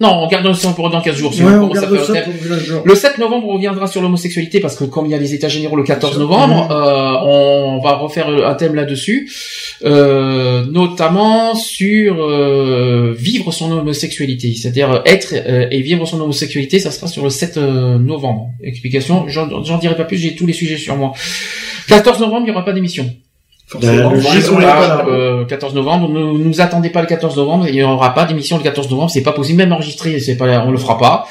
Non, 0.01 0.23
on 0.23 0.29
garde 0.29 0.51
ça 0.55 0.71
pour 0.73 0.89
dans 0.89 1.03
15 1.03 1.15
jours. 1.15 1.35
si 1.35 1.43
Ouais, 1.45 1.53
on 1.53 1.65
on 1.65 1.69
commence 1.69 1.77
à 1.77 1.81
garde 1.83 1.95
faire 1.97 2.05
ça 2.07 2.13
le 2.15 2.21
thème. 2.25 2.33
pour 2.33 2.49
15 2.49 2.65
jours. 2.65 2.83
Le 2.87 2.95
7 2.95 3.19
novembre, 3.19 3.49
on 3.49 3.55
reviendra 3.55 3.87
sur 3.87 4.01
l'homosexualité 4.01 4.59
parce 4.61 4.75
que 4.77 4.85
comme 4.85 5.05
il 5.05 5.13
y 5.13 5.15
a 5.15 5.19
les 5.19 5.35
états 5.35 5.49
généraux 5.49 5.77
le 5.77 5.83
14 5.83 6.19
novembre, 6.19 6.65
Mhm. 6.65 6.73
euh, 6.73 7.13
on 7.27 7.81
va 7.85 7.97
refaire 7.97 8.29
un 8.29 8.55
thème 8.55 8.75
là-dessus, 8.75 9.31
euh, 9.85 10.65
notamment 10.71 11.55
sur 11.55 12.17
euh, 12.25 13.15
vivre 13.19 13.53
son 13.53 13.71
homosexualité, 13.73 14.55
c'est-à-dire 14.55 15.03
être 15.05 15.35
euh, 15.35 15.67
et 15.71 15.83
vivre 15.83 16.07
son 16.07 16.19
homosexualité, 16.21 16.79
ça 16.79 16.91
sera 16.91 17.07
sur 17.07 17.23
le 17.23 17.29
7 17.31 17.59
euh, 17.59 17.99
novembre. 17.99 18.49
Explication, 18.63 19.25
j'en 19.29 19.63
j'en 19.65 19.77
dirai 19.79 19.97
pas 19.97 20.05
plus, 20.05 20.17
j'ai 20.17 20.35
tous 20.35 20.47
les 20.47 20.55
sujets 20.55 20.79
sur 20.79 20.97
moi. 20.97 21.13
14 21.89 22.21
novembre, 22.21 22.41
il 22.43 22.45
n'y 22.45 22.51
aura 22.53 22.65
pas 22.65 22.73
d'émission. 22.73 23.07
Forcément, 23.71 24.11
le 24.11 24.17
raison 24.19 24.31
raison 24.31 24.61
est 24.61 24.65
est 24.65 24.67
pas 24.67 24.75
pas 24.75 24.89
là. 24.89 25.05
Euh, 25.09 25.45
14 25.45 25.75
novembre, 25.75 26.09
ne 26.09 26.39
nous 26.45 26.61
attendez 26.61 26.91
pas 26.91 27.01
le 27.03 27.07
14 27.07 27.37
novembre, 27.37 27.67
il 27.69 27.75
n'y 27.75 27.83
aura 27.85 28.13
pas 28.15 28.25
d'émission 28.25 28.57
le 28.57 28.63
14 28.65 28.91
novembre, 28.91 29.11
c'est 29.11 29.23
pas 29.23 29.33
possible, 29.33 29.59
même 29.59 29.73
enregistré, 29.73 30.19
c'est 30.19 30.37
pas, 30.37 30.65
on 30.67 30.73
le 30.73 30.79
fera 30.79 30.99
pas. 30.99 31.27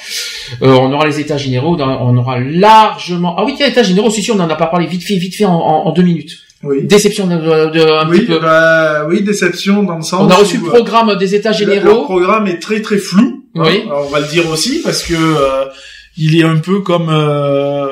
Euh, 0.62 0.68
on 0.80 0.92
aura 0.94 1.06
les 1.06 1.20
états 1.20 1.38
généraux, 1.38 1.76
on 1.80 2.18
aura 2.18 2.40
largement. 2.40 3.36
Ah 3.38 3.44
oui, 3.46 3.54
il 3.56 3.60
y 3.60 3.64
a 3.64 3.66
les 3.66 3.72
états 3.74 3.84
généraux, 3.84 4.10
si 4.10 4.22
si, 4.24 4.32
on 4.32 4.40
en 4.40 4.50
a 4.50 4.56
pas 4.56 4.68
parlé 4.68 4.88
vite 4.88 5.04
fait, 5.04 5.16
vite 5.16 5.36
fait 5.36 5.46
en, 5.46 5.54
en, 5.54 5.88
en 5.88 5.92
deux 5.92 6.02
minutes. 6.04 6.38
Oui. 6.64 6.84
Déception 6.84 7.28
de, 7.28 7.36
de- 7.36 7.72
de- 7.80 7.90
un 7.90 8.10
Oui, 8.10 8.20
petit 8.20 8.26
peu. 8.28 8.40
bah, 8.40 9.06
oui, 9.10 9.22
déception 9.22 9.84
dans 9.84 9.96
le 9.98 10.02
sens. 10.02 10.22
on 10.22 10.30
a 10.30 10.36
reçu 10.36 10.58
où, 10.58 10.64
le 10.66 10.68
euh, 10.70 10.74
programme 10.76 11.16
des 11.18 11.36
états 11.36 11.52
le- 11.52 11.66
Le 11.66 11.74
généraux. 11.74 12.04
programme 12.04 12.48
est 12.48 12.60
très 12.60 12.82
très 12.82 12.98
flou. 12.98 13.44
hein. 13.56 13.62
Oui. 13.66 13.84
On 13.94 14.10
va 14.10 14.20
le 14.22 14.28
dire 14.28 14.50
aussi 14.50 14.82
parce 14.84 15.04
que 15.04 15.14
euh, 15.14 15.66
il 16.18 16.38
est 16.40 16.44
un 16.44 16.58
peu 16.58 16.80
comme 16.82 17.08
euh, 17.10 17.88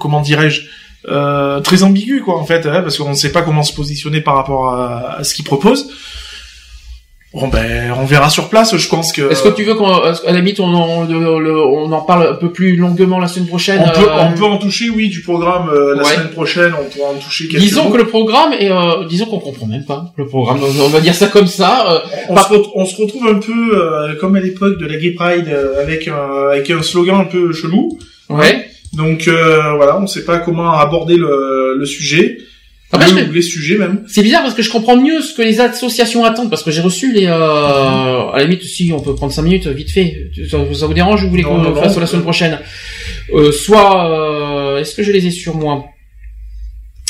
comment 0.00 0.20
dirais-je 0.20 0.62
euh, 1.08 1.60
très 1.60 1.82
ambigu 1.82 2.20
quoi 2.20 2.38
en 2.38 2.44
fait 2.44 2.66
hein, 2.66 2.82
parce 2.82 2.98
qu'on 2.98 3.08
ne 3.10 3.14
sait 3.14 3.32
pas 3.32 3.42
comment 3.42 3.62
se 3.62 3.74
positionner 3.74 4.20
par 4.20 4.34
rapport 4.36 4.68
à, 4.68 5.16
à 5.18 5.24
ce 5.24 5.34
qu'il 5.34 5.44
propose. 5.44 5.88
Bon 7.32 7.46
ben, 7.46 7.94
on 7.96 8.06
verra 8.06 8.28
sur 8.28 8.48
place. 8.48 8.76
Je 8.76 8.88
pense 8.88 9.12
que. 9.12 9.30
Est-ce 9.30 9.44
que 9.44 9.50
tu 9.50 9.62
veux 9.62 9.74
qu'à 9.76 9.86
la 10.32 10.32
limite 10.32 10.58
on 10.58 10.64
en, 10.74 11.08
on 11.08 11.92
en 11.92 12.00
parle 12.00 12.26
un 12.26 12.34
peu 12.34 12.50
plus 12.50 12.74
longuement 12.74 13.20
la 13.20 13.28
semaine 13.28 13.46
prochaine 13.46 13.80
On 13.86 13.88
peut, 14.00 14.08
euh, 14.10 14.16
on 14.18 14.32
peut 14.36 14.44
en 14.44 14.58
toucher, 14.58 14.90
oui, 14.90 15.08
du 15.10 15.20
programme 15.22 15.68
euh, 15.68 15.94
la 15.94 16.02
Ouais. 16.02 16.12
semaine 16.14 16.30
prochaine. 16.30 16.72
On 16.80 16.90
pourra 16.90 17.10
en 17.10 17.14
toucher 17.14 17.46
quelques 17.46 17.62
Disons 17.62 17.84
mots. 17.84 17.90
que 17.92 17.98
le 17.98 18.08
programme 18.08 18.52
est, 18.54 18.72
euh, 18.72 19.06
disons 19.08 19.26
qu'on 19.26 19.38
comprend 19.38 19.66
même 19.66 19.84
pas 19.84 20.12
le 20.16 20.26
programme. 20.26 20.58
On 20.82 20.88
va 20.88 21.00
dire 21.00 21.14
ça 21.14 21.28
comme 21.28 21.46
ça. 21.46 21.86
euh, 21.92 21.98
on, 22.30 22.34
par- 22.34 22.48
se 22.48 22.54
on 22.74 22.84
se 22.84 23.00
retrouve 23.00 23.28
un 23.28 23.38
peu 23.38 23.78
euh, 23.78 24.16
comme 24.20 24.34
à 24.34 24.40
l'époque 24.40 24.78
de 24.80 24.86
la 24.86 24.96
Gay 24.96 25.12
Pride 25.12 25.56
avec 25.80 26.08
un, 26.08 26.48
avec 26.50 26.68
un 26.70 26.82
slogan 26.82 27.20
un 27.20 27.24
peu 27.26 27.52
chelou. 27.52 27.96
Ouais. 28.28 28.69
Donc 28.92 29.28
euh, 29.28 29.74
voilà, 29.76 29.98
on 30.00 30.06
sait 30.06 30.24
pas 30.24 30.38
comment 30.38 30.72
aborder 30.72 31.16
le, 31.16 31.76
le 31.78 31.86
sujet. 31.86 32.38
Après, 32.92 33.08
Le- 33.12 33.26
je 33.26 33.30
les 33.32 33.42
sujets 33.42 33.78
même. 33.78 34.04
C'est 34.08 34.22
bizarre 34.22 34.42
parce 34.42 34.54
que 34.54 34.62
je 34.62 34.70
comprends 34.70 34.96
mieux 34.96 35.20
ce 35.20 35.32
que 35.32 35.42
les 35.42 35.60
associations 35.60 36.24
attendent 36.24 36.50
parce 36.50 36.64
que 36.64 36.72
j'ai 36.72 36.80
reçu 36.80 37.12
les. 37.12 37.26
Euh, 37.26 37.30
à 38.30 38.38
la 38.38 38.42
limite, 38.44 38.64
si 38.64 38.92
on 38.92 38.98
peut 39.00 39.14
prendre 39.14 39.32
cinq 39.32 39.42
minutes, 39.42 39.68
vite 39.68 39.90
fait. 39.92 40.30
Ça, 40.50 40.58
ça 40.74 40.86
vous 40.86 40.94
dérange 40.94 41.20
ou 41.22 41.26
vous 41.26 41.30
voulez 41.30 41.44
qu'on 41.44 41.62
le 41.62 41.72
fasse 41.74 41.96
la 41.96 42.06
semaine 42.06 42.22
prochaine? 42.24 42.58
Euh, 43.32 43.52
Soit, 43.52 44.10
euh, 44.10 44.78
est-ce 44.80 44.96
que 44.96 45.04
je 45.04 45.12
les 45.12 45.24
ai 45.24 45.30
sur 45.30 45.54
moi? 45.54 45.84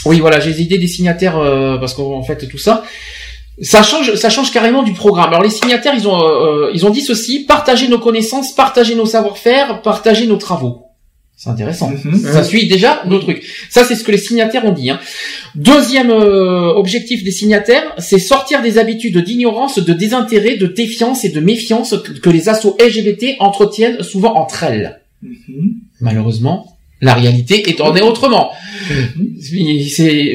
Oui, 0.05 0.21
voilà, 0.21 0.39
j'ai 0.39 0.51
les 0.51 0.61
idées 0.63 0.79
des 0.79 0.87
signataires 0.87 1.39
euh, 1.39 1.79
parce 1.79 1.95
qu'en 1.95 2.23
fait 2.23 2.47
tout 2.47 2.59
ça. 2.59 2.85
Ça 3.63 3.83
change, 3.83 4.15
ça 4.15 4.29
change 4.31 4.51
carrément 4.53 4.83
du 4.83 4.93
programme. 4.93 5.29
Alors 5.31 5.43
les 5.43 5.51
signataires, 5.51 5.95
ils 5.95 6.07
ont, 6.09 6.19
euh, 6.19 6.71
ils 6.75 6.85
ont 6.87 6.91
dit 6.91 7.03
ceci 7.03 7.45
partager 7.47 7.89
nos 7.89 7.99
connaissances, 7.99 8.55
partager 8.55 8.95
nos 8.95 9.05
savoir-faire, 9.07 9.81
partager 9.83 10.27
nos 10.27 10.37
travaux. 10.37 10.87
C'est 11.43 11.49
intéressant. 11.49 11.91
Mhm. 11.91 12.19
Ça 12.19 12.45
suit 12.45 12.69
déjà 12.69 13.03
nos 13.07 13.19
trucs. 13.19 13.43
Ça, 13.71 13.83
c'est 13.83 13.95
ce 13.95 14.05
que 14.05 14.13
les 14.13 14.19
signataires 14.19 14.67
ont 14.67 14.73
dit. 14.73 14.91
Hein. 14.91 15.01
Deuxième 15.55 16.11
euh, 16.11 16.75
objectif 16.75 17.25
des 17.25 17.31
signataires, 17.31 17.95
c'est 17.97 18.19
sortir 18.19 18.61
des 18.61 18.77
habitudes 18.77 19.17
d'ignorance, 19.17 19.79
de 19.79 19.93
désintérêt, 19.95 20.59
de 20.59 20.67
défiance 20.67 21.25
et 21.25 21.31
de 21.31 21.41
méfiance 21.41 21.95
que, 22.23 22.29
les 22.29 22.51
assos 22.51 22.77
LGBT 22.79 23.37
entretiennent 23.39 24.03
souvent 24.03 24.35
entre 24.35 24.65
elles. 24.65 25.01
Mhm. 25.23 25.77
Malheureusement, 26.03 26.77
la 27.01 27.15
réalité 27.15 27.69
est 27.69 27.81
en 27.81 27.95
est 27.95 28.03
autrement. 28.03 28.51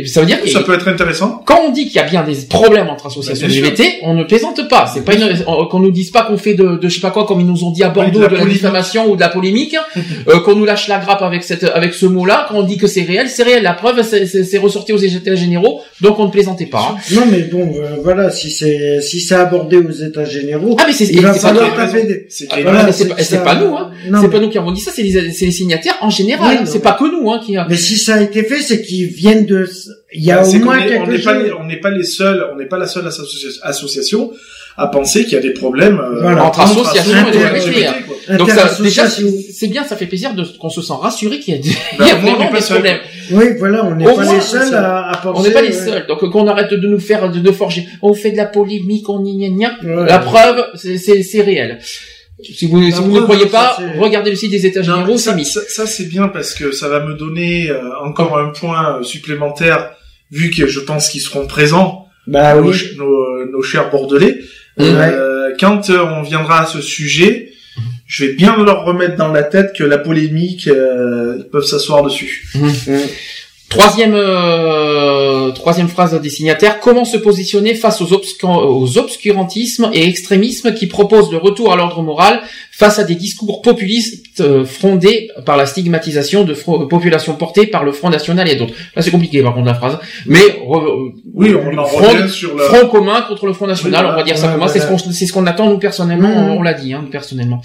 Ça 0.05 0.19
veut 0.21 0.25
dire 0.25 0.41
que 0.41 0.49
Ça 0.49 0.61
peut 0.61 0.73
être 0.73 0.87
intéressant. 0.87 1.41
quand 1.45 1.61
on 1.67 1.71
dit 1.71 1.85
qu'il 1.85 1.95
y 1.95 1.99
a 1.99 2.03
bien 2.03 2.23
des 2.23 2.35
problèmes 2.49 2.87
entre 2.89 3.07
associations 3.07 3.47
Bah, 3.47 3.53
LGBT, 3.53 3.83
on 4.03 4.13
ne 4.13 4.23
plaisante 4.23 4.67
pas. 4.69 4.89
C'est 4.91 5.03
pas 5.05 5.13
une, 5.15 5.29
on- 5.47 5.65
qu'on 5.67 5.79
nous 5.79 5.91
dise 5.91 6.11
pas 6.11 6.23
qu'on 6.23 6.37
fait 6.37 6.53
de, 6.53 6.77
de 6.77 6.87
je 6.89 6.95
sais 6.95 7.01
pas 7.01 7.11
quoi, 7.11 7.25
comme 7.25 7.39
ils 7.39 7.45
nous 7.45 7.63
ont 7.63 7.71
dit 7.71 7.83
à 7.83 7.89
Bordeaux, 7.89 8.19
de 8.19 8.23
la 8.23 8.27
de 8.29 8.33
la 8.33 8.39
polémique. 8.39 8.53
diffamation 8.61 9.09
ou 9.11 9.15
de 9.15 9.21
la 9.21 9.29
polémique, 9.29 9.75
euh, 10.27 10.39
qu'on 10.41 10.55
nous 10.55 10.65
lâche 10.65 10.87
la 10.87 10.99
grappe 10.99 11.21
avec 11.21 11.43
cette, 11.43 11.63
avec 11.63 11.93
ce 11.93 12.05
mot-là. 12.05 12.45
Quand 12.49 12.55
on 12.55 12.63
dit 12.63 12.77
que 12.77 12.87
c'est 12.87 13.03
réel, 13.03 13.29
c'est 13.29 13.43
réel. 13.43 13.63
La 13.63 13.73
preuve, 13.73 14.01
c'est, 14.03 14.57
ressorti 14.57 14.93
aux 14.93 14.97
états 14.97 15.35
généraux, 15.35 15.81
donc 16.01 16.17
on 16.19 16.25
ne 16.25 16.31
plaisantait 16.31 16.65
pas. 16.67 16.93
hein. 16.95 17.01
Non, 17.11 17.23
mais 17.29 17.41
bon, 17.43 17.73
euh, 17.77 17.97
voilà, 18.03 18.31
si 18.31 18.49
c'est 18.49 19.01
si 19.01 19.19
c'est 19.19 19.35
abordé 19.35 19.77
aux 19.77 19.91
États 19.91 20.25
généraux, 20.25 20.75
Ah 20.79 20.85
mais 20.87 20.93
c'est, 20.93 21.05
il 21.05 21.21
va 21.21 21.33
falloir 21.33 21.75
taper. 21.75 22.25
C'est 22.29 22.47
Ah, 22.51 22.57
pas, 23.43 23.55
nous, 23.55 23.75
hein. 23.75 23.91
C'est 24.21 24.29
pas 24.29 24.39
nous 24.39 24.49
qui 24.49 24.57
avons 24.57 24.71
dit 24.71 24.81
ça, 24.81 24.91
c'est 24.95 25.03
les, 25.03 25.31
c'est 25.31 25.45
les 25.45 25.51
signataires 25.51 25.97
en 26.01 26.09
général. 26.09 26.54
Oui, 26.55 26.65
non, 26.65 26.65
c'est 26.71 26.77
mais- 26.79 26.83
pas 26.83 26.93
que 26.93 27.03
nous, 27.05 27.31
hein, 27.31 27.39
qui. 27.45 27.55
Mais 27.69 27.77
si 27.77 27.97
ça 27.97 28.15
a 28.15 28.21
été 28.21 28.43
fait, 28.43 28.61
c'est 28.61 28.81
qu'ils 28.81 29.07
viennent 29.07 29.45
de. 29.45 29.67
Il 30.13 30.23
y 30.23 30.31
a 30.31 30.37
Bah, 30.41 30.47
au 30.47 30.53
moins 30.59 30.77
est- 30.77 30.97
on 30.99 31.05
quelque 31.05 31.11
n'est 31.17 31.23
pas, 31.23 31.33
les- 31.37 31.51
on 31.53 31.63
n'est 31.65 31.79
pas 31.79 31.91
les 31.91 32.03
seuls, 32.03 32.45
on 32.53 32.55
n'est 32.57 32.65
pas 32.67 32.77
la 32.77 32.87
seule 32.87 33.05
associa- 33.07 33.59
association 33.63 34.31
à 34.77 34.87
penser 34.87 35.23
qu'il 35.23 35.33
y 35.33 35.37
a 35.37 35.41
des 35.41 35.51
problèmes 35.53 35.99
euh, 35.99 36.21
Voilà. 36.21 36.43
Entre 36.45 36.59
associations 36.61 37.11
et 37.33 37.37
LGBT, 37.37 38.05
quoi. 38.05 38.37
Donc 38.37 38.49
ça, 38.49 38.69
déjà, 38.81 39.07
c'est 39.07 39.67
bien, 39.67 39.83
ça 39.85 39.95
fait 39.95 40.05
plaisir 40.05 40.33
de 40.33 40.43
qu'on 40.59 40.69
se 40.69 40.81
sent 40.81 40.93
rassuré 41.01 41.39
qu'il 41.39 41.53
y 41.55 41.57
a, 41.57 41.61
des- 41.61 41.69
il 41.99 42.07
y 42.07 42.11
a 42.11 42.15
vraiment 42.15 42.51
des 42.51 42.59
seul. 42.61 42.75
problèmes. 42.81 42.97
Oui, 43.31 43.45
voilà, 43.57 43.85
on 43.85 43.95
n'est 43.95 44.03
pas 44.05 44.33
les 44.33 44.41
seuls 44.41 44.73
à, 44.73 45.11
à 45.11 45.17
penser. 45.17 45.39
On 45.39 45.43
n'est 45.43 45.51
pas 45.51 45.61
les 45.61 45.67
ouais. 45.77 45.85
seuls. 45.85 46.05
Donc 46.07 46.29
qu'on 46.29 46.47
arrête 46.47 46.71
de 46.73 46.87
nous 46.87 46.99
faire 46.99 47.29
de, 47.31 47.39
de 47.39 47.51
forger. 47.51 47.85
On 48.01 48.13
fait 48.13 48.31
de 48.31 48.37
la 48.37 48.45
polémique, 48.47 49.07
on 49.09 49.23
y 49.23 49.35
gna 49.37 49.49
gna. 49.49 49.71
Ouais. 50.01 50.07
La 50.07 50.19
preuve, 50.19 50.65
c'est 50.75 51.41
réel. 51.41 51.79
Si 52.43 52.67
vous, 52.67 52.83
si 52.91 52.91
vous 53.01 53.11
ne 53.11 53.21
croyez 53.21 53.45
pas, 53.45 53.77
regardez 53.99 54.29
le 54.29 54.35
site 54.35 54.51
des 54.51 54.65
États 54.65 54.81
généraux, 54.81 55.17
ça, 55.17 55.31
c'est 55.31 55.35
mis. 55.37 55.45
ça, 55.45 55.61
ça, 55.69 55.87
c'est 55.87 56.05
bien 56.09 56.27
parce 56.27 56.53
que 56.53 56.71
ça 56.71 56.89
va 56.89 56.99
me 57.05 57.13
donner 57.13 57.69
euh, 57.69 57.79
encore 58.03 58.37
un 58.37 58.49
point 58.49 58.97
euh, 58.99 59.03
supplémentaire 59.03 59.91
vu 60.31 60.49
que 60.49 60.67
je 60.67 60.79
pense 60.81 61.07
qu'ils 61.09 61.21
seront 61.21 61.47
présents 61.47 62.07
Bah 62.27 62.55
nos, 62.55 62.69
oui. 62.71 62.77
ch- 62.77 62.95
nos, 62.97 63.45
nos 63.49 63.61
chers 63.61 63.89
bordelais. 63.89 64.39
Euh, 64.81 65.53
quand 65.59 65.89
euh, 65.89 66.03
on 66.03 66.23
viendra 66.23 66.63
à 66.63 66.65
ce 66.65 66.81
sujet, 66.81 67.53
je 68.05 68.25
vais 68.25 68.33
bien 68.33 68.61
leur 68.61 68.83
remettre 68.83 69.15
dans 69.15 69.31
la 69.31 69.43
tête 69.43 69.73
que 69.73 69.83
la 69.85 69.97
polémique, 69.97 70.67
euh, 70.67 71.35
ils 71.39 71.45
peuvent 71.49 71.63
s'asseoir 71.63 72.03
dessus. 72.03 72.45
Troisième, 73.69 74.13
euh, 74.13 75.51
troisième 75.51 75.87
phrase 75.87 76.19
des 76.21 76.29
signataires. 76.29 76.79
Comment 76.79 77.03
se 77.03 77.17
positionner 77.17 77.73
face 77.73 77.99
aux, 77.99 78.05
obscu- 78.13 78.45
aux 78.45 78.97
obscurantismes 78.97 79.89
et 79.91 80.07
extrémismes 80.07 80.73
qui 80.73 80.87
proposent 80.87 81.31
le 81.31 81.37
retour 81.37 81.73
à 81.73 81.75
l'ordre 81.75 82.01
moral 82.01 82.41
face 82.71 82.99
à 82.99 83.03
des 83.03 83.15
discours 83.15 83.61
populistes 83.61 84.39
euh, 84.39 84.65
frondés 84.65 85.29
par 85.45 85.57
la 85.57 85.65
stigmatisation 85.65 86.43
de 86.43 86.53
fro- 86.53 86.87
populations 86.87 87.33
portées 87.35 87.65
par 87.67 87.83
le 87.83 87.91
Front 87.91 88.09
National 88.09 88.47
et 88.47 88.55
d'autres. 88.55 88.73
Là, 88.95 89.01
c'est 89.01 89.11
compliqué 89.11 89.41
par 89.41 89.53
contre 89.53 89.65
la 89.67 89.73
phrase. 89.73 89.97
Mais 90.25 90.39
re- 90.65 91.11
Oui, 91.33 91.53
on 91.55 91.77
en 91.77 91.85
front, 91.85 92.27
sur 92.29 92.57
front 92.59 92.87
commun 92.87 93.23
contre 93.27 93.45
le 93.47 93.53
Front 93.53 93.67
National, 93.67 94.05
Oui, 94.05 94.11
on 94.13 94.15
va 94.15 94.23
dire 94.23 94.37
ça 94.37 94.47
ouais, 94.47 94.59
comme 94.59 94.67
ça. 94.67 94.73
C'est 95.11 95.25
ce 95.25 95.33
qu'on 95.33 95.43
ce 95.45 95.49
attend 95.49 95.69
nous 95.69 95.79
personnellement. 95.79 96.29
On, 96.29 96.59
on 96.59 96.61
l'a 96.61 96.73
dit, 96.75 96.93
hein, 96.93 97.05
personnellement. 97.11 97.61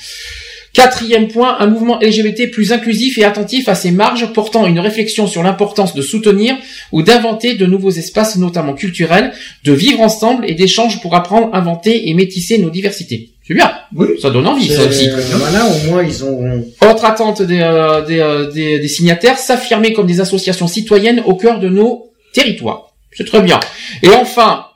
Quatrième 0.72 1.26
point, 1.26 1.56
un 1.58 1.66
mouvement 1.66 1.98
LGBT 2.00 2.50
plus 2.50 2.72
inclusif 2.72 3.18
et 3.18 3.24
attentif 3.24 3.68
à 3.68 3.74
ses 3.74 3.90
marges, 3.90 4.32
portant 4.32 4.66
une 4.66 4.78
réflexion 4.78 5.26
sur 5.26 5.42
l'importance 5.42 5.94
de 5.94 6.02
soutenir 6.02 6.56
ou 6.92 7.02
d'inventer 7.02 7.54
de 7.54 7.66
nouveaux 7.66 7.90
espaces, 7.90 8.36
notamment 8.36 8.74
culturels, 8.74 9.32
de 9.64 9.72
vivre 9.72 10.00
ensemble 10.00 10.48
et 10.48 10.54
d'échanges 10.54 11.00
pour 11.00 11.16
apprendre, 11.16 11.50
inventer 11.54 12.08
et 12.08 12.14
métisser 12.14 12.58
nos 12.58 12.70
diversités. 12.70 13.30
C'est 13.46 13.54
bien. 13.54 13.72
Oui. 13.96 14.06
Ça 14.22 14.30
donne 14.30 14.46
envie, 14.46 14.68
ça 14.68 14.84
aussi. 14.84 15.08
Voilà, 15.08 15.66
au 15.66 15.90
moins 15.90 16.04
ils 16.04 16.24
ont. 16.24 16.64
Autre 16.88 17.04
attente 17.04 17.42
des, 17.42 17.58
euh, 17.60 18.06
des, 18.06 18.20
euh, 18.20 18.48
des, 18.48 18.78
des 18.78 18.88
signataires, 18.88 19.38
s'affirmer 19.38 19.92
comme 19.92 20.06
des 20.06 20.20
associations 20.20 20.68
citoyennes 20.68 21.20
au 21.26 21.34
cœur 21.34 21.58
de 21.58 21.68
nos 21.68 22.12
territoires. 22.32 22.92
C'est 23.10 23.26
très 23.26 23.42
bien. 23.42 23.58
Et 24.04 24.10
enfin, 24.10 24.66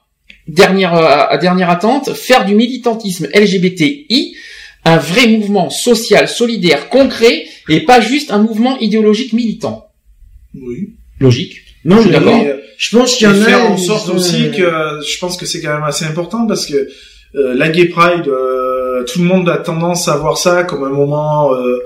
dernière, 0.48 0.94
euh, 0.94 1.38
dernière 1.38 1.70
attente, 1.70 2.14
faire 2.14 2.44
du 2.44 2.56
militantisme 2.56 3.28
LGBTI 3.32 4.34
un 4.84 4.96
vrai 4.98 5.26
mouvement 5.28 5.70
social, 5.70 6.28
solidaire, 6.28 6.88
concret, 6.88 7.44
et 7.68 7.80
pas 7.80 8.00
juste 8.00 8.30
un 8.30 8.38
mouvement 8.38 8.78
idéologique 8.80 9.32
militant. 9.32 9.88
Oui. 10.54 10.90
Logique. 11.20 11.56
Non, 11.84 11.96
Je 11.96 12.02
suis 12.02 12.10
d'accord. 12.10 12.36
Et, 12.36 12.48
euh, 12.48 12.56
je 12.78 12.96
pense 12.96 13.14
qu'il 13.16 13.26
y 13.26 13.30
en 13.30 13.40
a. 13.40 13.44
faire 13.44 13.70
en 13.70 13.76
sorte 13.76 14.08
ont- 14.08 14.16
aussi 14.16 14.50
que 14.50 14.62
je 15.06 15.18
pense 15.18 15.36
que 15.36 15.46
c'est 15.46 15.60
quand 15.60 15.72
même 15.74 15.82
assez 15.84 16.04
important 16.04 16.46
parce 16.46 16.66
que 16.66 16.74
euh, 17.36 17.54
la 17.54 17.68
Gay 17.68 17.86
Pride, 17.86 18.26
euh, 18.28 19.04
tout 19.04 19.18
le 19.20 19.24
monde 19.24 19.48
a 19.48 19.56
tendance 19.58 20.08
à 20.08 20.16
voir 20.16 20.38
ça 20.38 20.64
comme 20.64 20.84
un 20.84 20.88
moment 20.90 21.54
euh, 21.54 21.78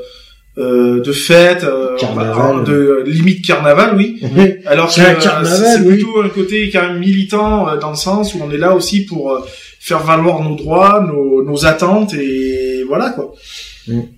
euh, 0.58 1.00
de 1.00 1.12
fête, 1.12 1.62
euh, 1.64 1.96
Carnaval. 1.98 2.64
de 2.64 3.04
limite 3.06 3.44
carnaval, 3.46 3.94
oui. 3.96 4.20
Oui. 4.36 4.54
Alors 4.66 4.88
que 4.88 4.94
C'est 4.94 5.00
euh, 5.02 5.78
oui. 5.84 5.94
plutôt 5.96 6.20
un 6.20 6.28
côté 6.28 6.68
quand 6.70 6.82
même 6.82 6.98
militant 6.98 7.68
euh, 7.68 7.76
dans 7.76 7.90
le 7.90 7.96
sens 7.96 8.34
où 8.34 8.40
on 8.42 8.50
est 8.50 8.58
là 8.58 8.74
aussi 8.74 9.04
pour 9.04 9.30
euh, 9.32 9.40
faire 9.88 10.02
valoir 10.12 10.42
nos 10.42 10.54
droits, 10.56 11.04
nos, 11.10 11.42
nos 11.44 11.64
attentes 11.66 12.14
et 12.14 12.84
voilà 12.86 13.10
quoi. 13.10 13.32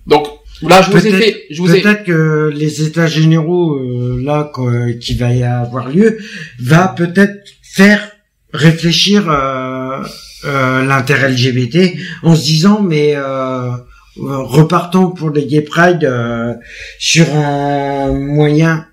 Donc, 0.07 0.26
là, 0.62 0.82
je 0.82 0.90
vous 0.90 1.07
ai 1.07 1.10
Peut-être- 1.10 1.24
fait, 1.24 1.44
je 1.50 1.62
vous 1.62 1.74
ai, 1.74 1.81
Peut-être 1.81 2.05
que 2.05 2.50
les 2.62 2.82
états 2.82 3.07
généraux 3.07 3.76
euh, 3.76 4.20
là 4.24 4.50
qu- 4.55 4.99
qui 4.99 5.15
va 5.15 5.32
y 5.32 5.42
avoir 5.44 5.89
lieu 5.89 6.18
va 6.60 6.89
peut-être 6.89 7.36
faire 7.62 8.02
réfléchir 8.52 9.31
euh, 9.31 9.99
euh, 10.44 10.84
l'intérêt 10.84 11.28
LGBT 11.31 11.97
en 12.24 12.34
se 12.34 12.42
disant 12.44 12.82
mais 12.82 13.15
euh, 13.15 13.23
euh, 13.23 13.73
repartons 14.58 15.10
pour 15.12 15.31
les 15.31 15.47
gay 15.47 15.60
pride 15.62 16.02
euh, 16.05 16.55
sur 16.99 17.26
un 17.36 18.12
moyen 18.12 18.86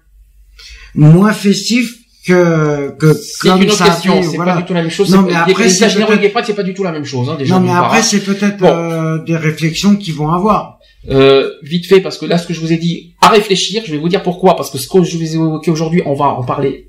moins 0.93 1.33
festif 1.33 1.96
que 2.27 2.89
que 2.99 3.13
c'est 3.13 3.47
une 3.49 3.63
autre 3.69 3.83
question, 3.83 4.21
c'est 4.21 4.35
voilà. 4.35 4.53
pas 4.55 4.59
du 4.61 4.65
tout 4.65 4.73
la 4.73 4.81
même 4.81 4.91
chose. 4.91 5.13
Non, 5.13 5.21
mais 5.23 5.33
après, 5.33 5.69
c'est 5.69 5.89
c'est 5.89 6.53
pas 6.53 6.63
du 6.63 6.73
tout 6.73 6.83
la 6.83 6.91
même 6.91 7.05
chose, 7.05 7.29
hein, 7.29 7.35
déjà. 7.39 7.55
non 7.55 7.65
mais 7.65 7.71
après 7.71 7.99
hein. 7.99 8.01
c'est 8.01 8.23
peut-être 8.23 8.57
Bon. 8.57 8.67
euh, 8.67 9.17
des 9.23 9.37
réflexions 9.37 9.95
qu'ils 9.95 10.13
vont 10.13 10.29
avoir 10.31 10.77
Euh, 11.09 11.51
vite 11.63 11.85
fait, 11.87 12.01
parce 12.01 12.17
que 12.17 12.25
là, 12.25 12.37
ce 12.37 12.45
que 12.47 12.53
je 12.53 12.59
vous 12.59 12.73
ai 12.73 12.77
dit, 12.77 13.13
à 13.21 13.29
réfléchir, 13.29 13.81
je 13.85 13.91
vais 13.93 13.97
vous 13.97 14.09
dire 14.09 14.23
pourquoi, 14.23 14.55
parce 14.57 14.69
que 14.71 14.77
ce 14.77 14.87
que 14.89 15.03
je 15.03 15.15
vous 15.17 15.23
ai 15.23 15.33
évoqué 15.35 15.71
aujourd'hui, 15.71 16.01
on 16.05 16.13
va 16.15 16.25
en 16.25 16.43
parler 16.43 16.86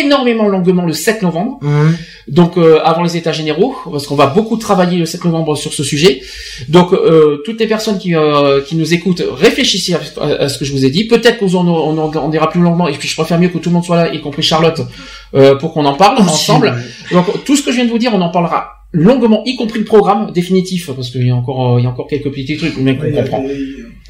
énormément 0.00 0.48
longuement 0.48 0.84
le 0.84 0.92
7 0.92 1.22
novembre, 1.22 1.58
Hein. 1.62 1.90
donc 2.28 2.56
euh, 2.56 2.80
avant 2.82 3.02
les 3.02 3.16
états 3.16 3.32
généraux, 3.32 3.74
parce 3.90 4.06
qu'on 4.06 4.14
va 4.16 4.26
beaucoup 4.26 4.56
travailler 4.56 4.98
le 4.98 5.06
7 5.06 5.24
novembre 5.24 5.56
sur 5.56 5.72
ce 5.72 5.82
sujet. 5.84 6.22
Donc 6.68 6.92
euh, 6.92 7.42
toutes 7.44 7.60
les 7.60 7.66
personnes 7.66 7.98
qui, 7.98 8.14
euh, 8.14 8.62
qui 8.62 8.74
nous 8.76 8.94
écoutent, 8.94 9.22
réfléchissez 9.30 9.94
à, 9.94 10.00
à- 10.20 10.42
à 10.44 10.48
ce 10.48 10.58
que 10.58 10.64
je 10.64 10.72
vous 10.72 10.84
ai 10.84 10.90
dit. 10.90 11.04
Peut-être 11.04 11.38
qu'on 11.38 11.54
en, 11.54 11.66
on 11.68 11.98
on 12.16 12.28
dira 12.28 12.48
plus 12.50 12.60
longuement, 12.60 12.88
et 12.88 12.92
puis 12.92 13.08
je 13.08 13.14
préfère 13.14 13.38
mieux 13.38 13.48
que 13.48 13.58
tout 13.58 13.68
le 13.68 13.74
monde 13.74 13.84
soit 13.84 13.96
là, 13.96 14.14
y 14.14 14.20
compris 14.20 14.42
Charlotte, 14.42 14.80
euh, 15.34 15.54
pour 15.56 15.72
qu'on 15.74 15.84
en 15.84 15.94
parle 15.94 16.18
ensemble. 16.22 16.74
Donc 17.12 17.44
tout 17.44 17.56
ce 17.56 17.62
que 17.62 17.70
je 17.70 17.76
viens 17.76 17.84
de 17.84 17.90
vous 17.90 17.98
dire, 17.98 18.12
on 18.14 18.20
en 18.20 18.30
parlera 18.30 18.75
longuement, 18.92 19.42
y 19.44 19.56
compris 19.56 19.80
le 19.80 19.84
programme 19.84 20.32
définitif, 20.32 20.90
parce 20.90 21.10
qu'il 21.10 21.26
y 21.26 21.30
a 21.30 21.36
encore, 21.36 21.74
euh, 21.74 21.80
il 21.80 21.84
y 21.84 21.86
a 21.86 21.90
encore 21.90 22.06
quelques 22.06 22.30
petits 22.30 22.56
trucs, 22.56 22.76
mais 22.78 22.96
qu'on 22.96 23.10
comprend 23.12 23.44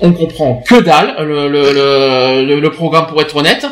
on 0.01 0.13
comprend 0.13 0.63
que 0.67 0.81
dalle 0.81 1.15
le, 1.21 1.49
le, 1.49 2.61
le, 2.61 2.71
programme 2.71 3.07
pour 3.07 3.21
être 3.23 3.37
honnête. 3.37 3.67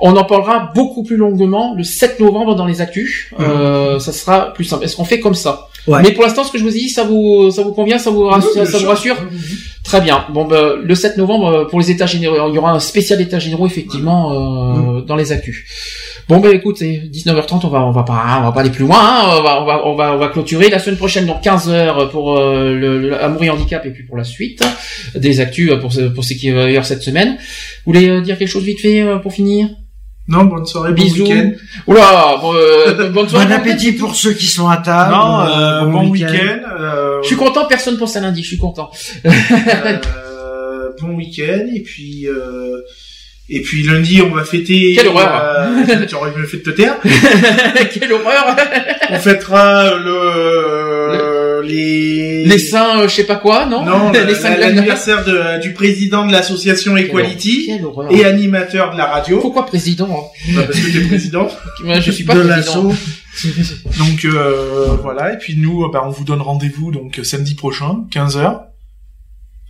On 0.00 0.16
en 0.16 0.24
parlera 0.24 0.70
beaucoup 0.74 1.02
plus 1.02 1.16
longuement 1.16 1.74
le 1.76 1.82
7 1.82 2.20
novembre 2.20 2.54
dans 2.54 2.66
les 2.66 2.80
actus. 2.80 3.32
Euh, 3.40 3.98
ça 3.98 4.12
sera 4.12 4.52
plus 4.52 4.64
simple. 4.64 4.84
Est-ce 4.84 4.96
qu'on 4.96 5.04
fait 5.04 5.20
comme 5.20 5.34
ça 5.34 5.68
Mais 5.88 6.12
pour 6.12 6.22
l'instant, 6.22 6.44
ce 6.44 6.52
que 6.52 6.58
je 6.58 6.62
vous 6.62 6.76
ai 6.76 6.80
dit, 6.80 6.88
ça 6.88 7.04
vous, 7.04 7.50
ça 7.50 7.62
vous 7.62 7.72
convient, 7.72 7.98
ça 7.98 8.10
vous 8.10 8.24
rassure, 8.24 8.66
ça 8.66 8.78
vous 8.78 8.86
rassure 8.86 9.16
Très 9.82 10.00
bien. 10.00 10.24
Bon, 10.32 10.46
ben, 10.46 10.76
le 10.82 10.94
7 10.94 11.18
novembre, 11.18 11.66
pour 11.68 11.80
les 11.80 11.90
états 11.90 12.06
généraux, 12.06 12.48
il 12.48 12.54
y 12.54 12.58
aura 12.58 12.72
un 12.72 12.80
spécial 12.80 13.20
état 13.20 13.38
généraux 13.38 13.66
effectivement 13.66 14.98
euh, 14.98 15.00
dans 15.02 15.16
les 15.16 15.32
actus. 15.32 15.64
Bon, 16.28 16.40
ben 16.40 16.54
écoute, 16.54 16.76
c'est 16.78 17.02
19h30, 17.12 17.60
on 17.64 17.68
va, 17.68 17.84
on 17.84 17.90
va 17.90 18.02
pas, 18.02 18.38
on 18.40 18.44
va 18.44 18.52
pas 18.52 18.60
aller 18.60 18.70
plus 18.70 18.84
loin. 18.86 18.96
Hein, 18.98 19.36
on, 19.38 19.42
va, 19.42 19.60
on 19.62 19.66
va, 19.66 19.86
on 19.86 19.94
va, 19.94 20.12
on 20.14 20.16
va 20.18 20.28
clôturer 20.28 20.70
la 20.70 20.78
semaine 20.78 20.96
prochaine, 20.96 21.26
donc 21.26 21.42
15 21.42 21.70
h 21.70 22.08
pour 22.10 22.38
euh, 22.38 22.72
le, 22.74 22.98
le 22.98 23.22
Amour 23.22 23.44
et 23.44 23.50
handicap 23.50 23.84
et 23.84 23.90
puis 23.90 24.04
pour 24.04 24.16
la 24.16 24.24
suite 24.24 24.62
des 25.14 25.40
actus 25.40 25.70
euh, 25.70 25.76
pour 25.76 25.92
ce, 25.92 26.00
pour 26.02 26.24
ce 26.24 26.32
qui 26.32 26.50
va 26.50 26.62
y 26.64 26.68
avoir 26.70 26.86
cette 26.86 27.02
semaine. 27.02 27.36
Vous 27.84 27.92
voulez 27.92 28.08
euh, 28.08 28.20
dire 28.22 28.38
quelque 28.38 28.48
chose 28.48 28.64
vite 28.64 28.80
fait 28.80 29.02
euh, 29.02 29.18
pour 29.18 29.34
finir? 29.34 29.68
Non, 30.26 30.44
bonne 30.44 30.64
soirée, 30.64 30.94
Bisous. 30.94 31.24
bon 31.24 31.30
week-end. 31.30 31.50
Oula, 31.86 32.36
bon, 32.40 32.54
euh, 32.54 33.10
bonne 33.10 33.28
soirée. 33.28 33.44
Bon 33.44 33.52
appétit 33.52 33.92
pour 33.92 34.14
ceux 34.14 34.32
qui 34.32 34.46
sont 34.46 34.66
à 34.66 34.78
table. 34.78 35.12
Non, 35.12 35.40
euh, 35.42 35.84
bon 35.84 36.08
week-end. 36.08 36.32
week-end. 36.32 36.60
euh, 36.80 37.18
Je 37.22 37.26
suis 37.26 37.36
content, 37.36 37.66
personne 37.66 37.98
pense 37.98 38.16
à 38.16 38.20
lundi, 38.22 38.42
je 38.42 38.48
suis 38.48 38.56
content. 38.56 38.90
euh, 39.26 40.90
bon 41.02 41.08
week-end 41.16 41.66
et 41.74 41.82
puis 41.82 42.26
euh, 42.26 42.80
et 43.50 43.60
puis 43.60 43.82
lundi 43.84 44.22
on 44.22 44.34
va 44.34 44.44
fêter. 44.44 44.94
Quelle 44.96 45.08
horreur. 45.08 45.42
euh, 45.88 46.06
tu 46.08 46.14
aurais 46.14 46.30
mieux 46.36 46.46
fait 46.46 46.58
de 46.58 46.62
te 46.62 46.70
taire. 46.70 46.96
Quelle 47.92 48.12
horreur 48.12 48.56
On 49.10 49.18
fêtera 49.18 49.94
le, 49.98 51.62
les 51.66 52.44
Les 52.46 52.58
seins, 52.58 53.00
euh, 53.00 53.08
je 53.08 53.14
sais 53.14 53.24
pas 53.24 53.36
quoi, 53.36 53.66
non 53.66 53.84
non 53.84 54.12
le- 54.12 54.20
la- 54.42 54.56
l'anniversaire 54.56 55.24
de- 55.24 55.60
du 55.60 55.72
président 55.72 56.26
de 56.26 56.32
l'association 56.32 56.96
Equality 56.96 57.66
Quelle 57.66 57.84
horreur. 57.84 58.10
et 58.12 58.24
animateur 58.24 58.92
de 58.92 58.98
la 58.98 59.06
radio. 59.06 59.38
Pourquoi 59.40 59.66
président 59.66 60.08
hein 60.10 60.52
Bah, 60.54 60.62
parce 60.66 60.78
que 60.80 60.92
t'es 60.92 61.06
président. 61.06 61.48
Moi, 61.84 62.00
Je 62.00 62.10
suis 62.10 62.24
pas 62.24 62.34
de 62.34 62.42
président. 62.42 62.92
Donc 63.98 64.24
euh, 64.24 64.96
voilà 65.02 65.32
et 65.34 65.38
puis 65.38 65.56
nous 65.56 65.88
bah, 65.90 66.02
on 66.06 66.10
vous 66.10 66.24
donne 66.24 66.40
rendez-vous 66.40 66.92
donc 66.92 67.20
samedi 67.24 67.54
prochain 67.54 68.04
15h. 68.14 68.60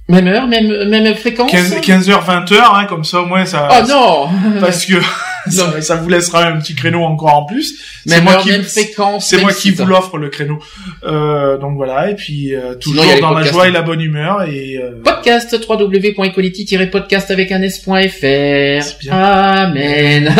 Même 0.08 0.28
heure, 0.28 0.46
même, 0.46 0.88
même 0.88 1.14
fréquence 1.14 1.50
15, 1.50 1.76
15h 1.80 2.24
20h 2.26 2.54
hein, 2.74 2.84
comme 2.86 3.04
ça 3.04 3.20
au 3.22 3.26
moins 3.26 3.46
ça 3.46 3.68
Oh 3.70 3.86
non 3.88 4.28
parce 4.60 4.84
que 4.84 4.94
ça, 5.48 5.80
ça 5.80 5.96
vous 5.96 6.08
laissera 6.08 6.44
un 6.46 6.58
petit 6.58 6.74
créneau 6.74 7.02
encore 7.02 7.34
en 7.34 7.44
plus. 7.46 7.74
C'est 8.06 8.14
Même 8.16 8.24
moi 8.24 8.34
heure, 8.34 8.42
qui 8.42 8.50
même 8.50 8.62
fréquence, 8.62 9.26
c'est 9.28 9.40
moi 9.40 9.52
qui 9.52 9.70
vous 9.70 9.86
l'offre 9.86 10.18
le 10.18 10.28
créneau. 10.28 10.58
Euh, 11.04 11.56
donc 11.58 11.76
voilà 11.76 12.10
et 12.10 12.14
puis 12.14 12.54
euh, 12.54 12.74
toujours 12.74 13.04
dans 13.20 13.30
la 13.32 13.44
joie 13.44 13.68
et 13.68 13.70
la 13.70 13.82
bonne 13.82 14.00
humeur 14.00 14.42
et 14.42 14.76
euh, 14.76 14.90
Podcast 15.02 15.56
www.equality-podcast 15.68 17.30
avec 17.30 17.52
un 17.52 17.62
s.fr. 17.62 19.10
Amen. 19.10 20.34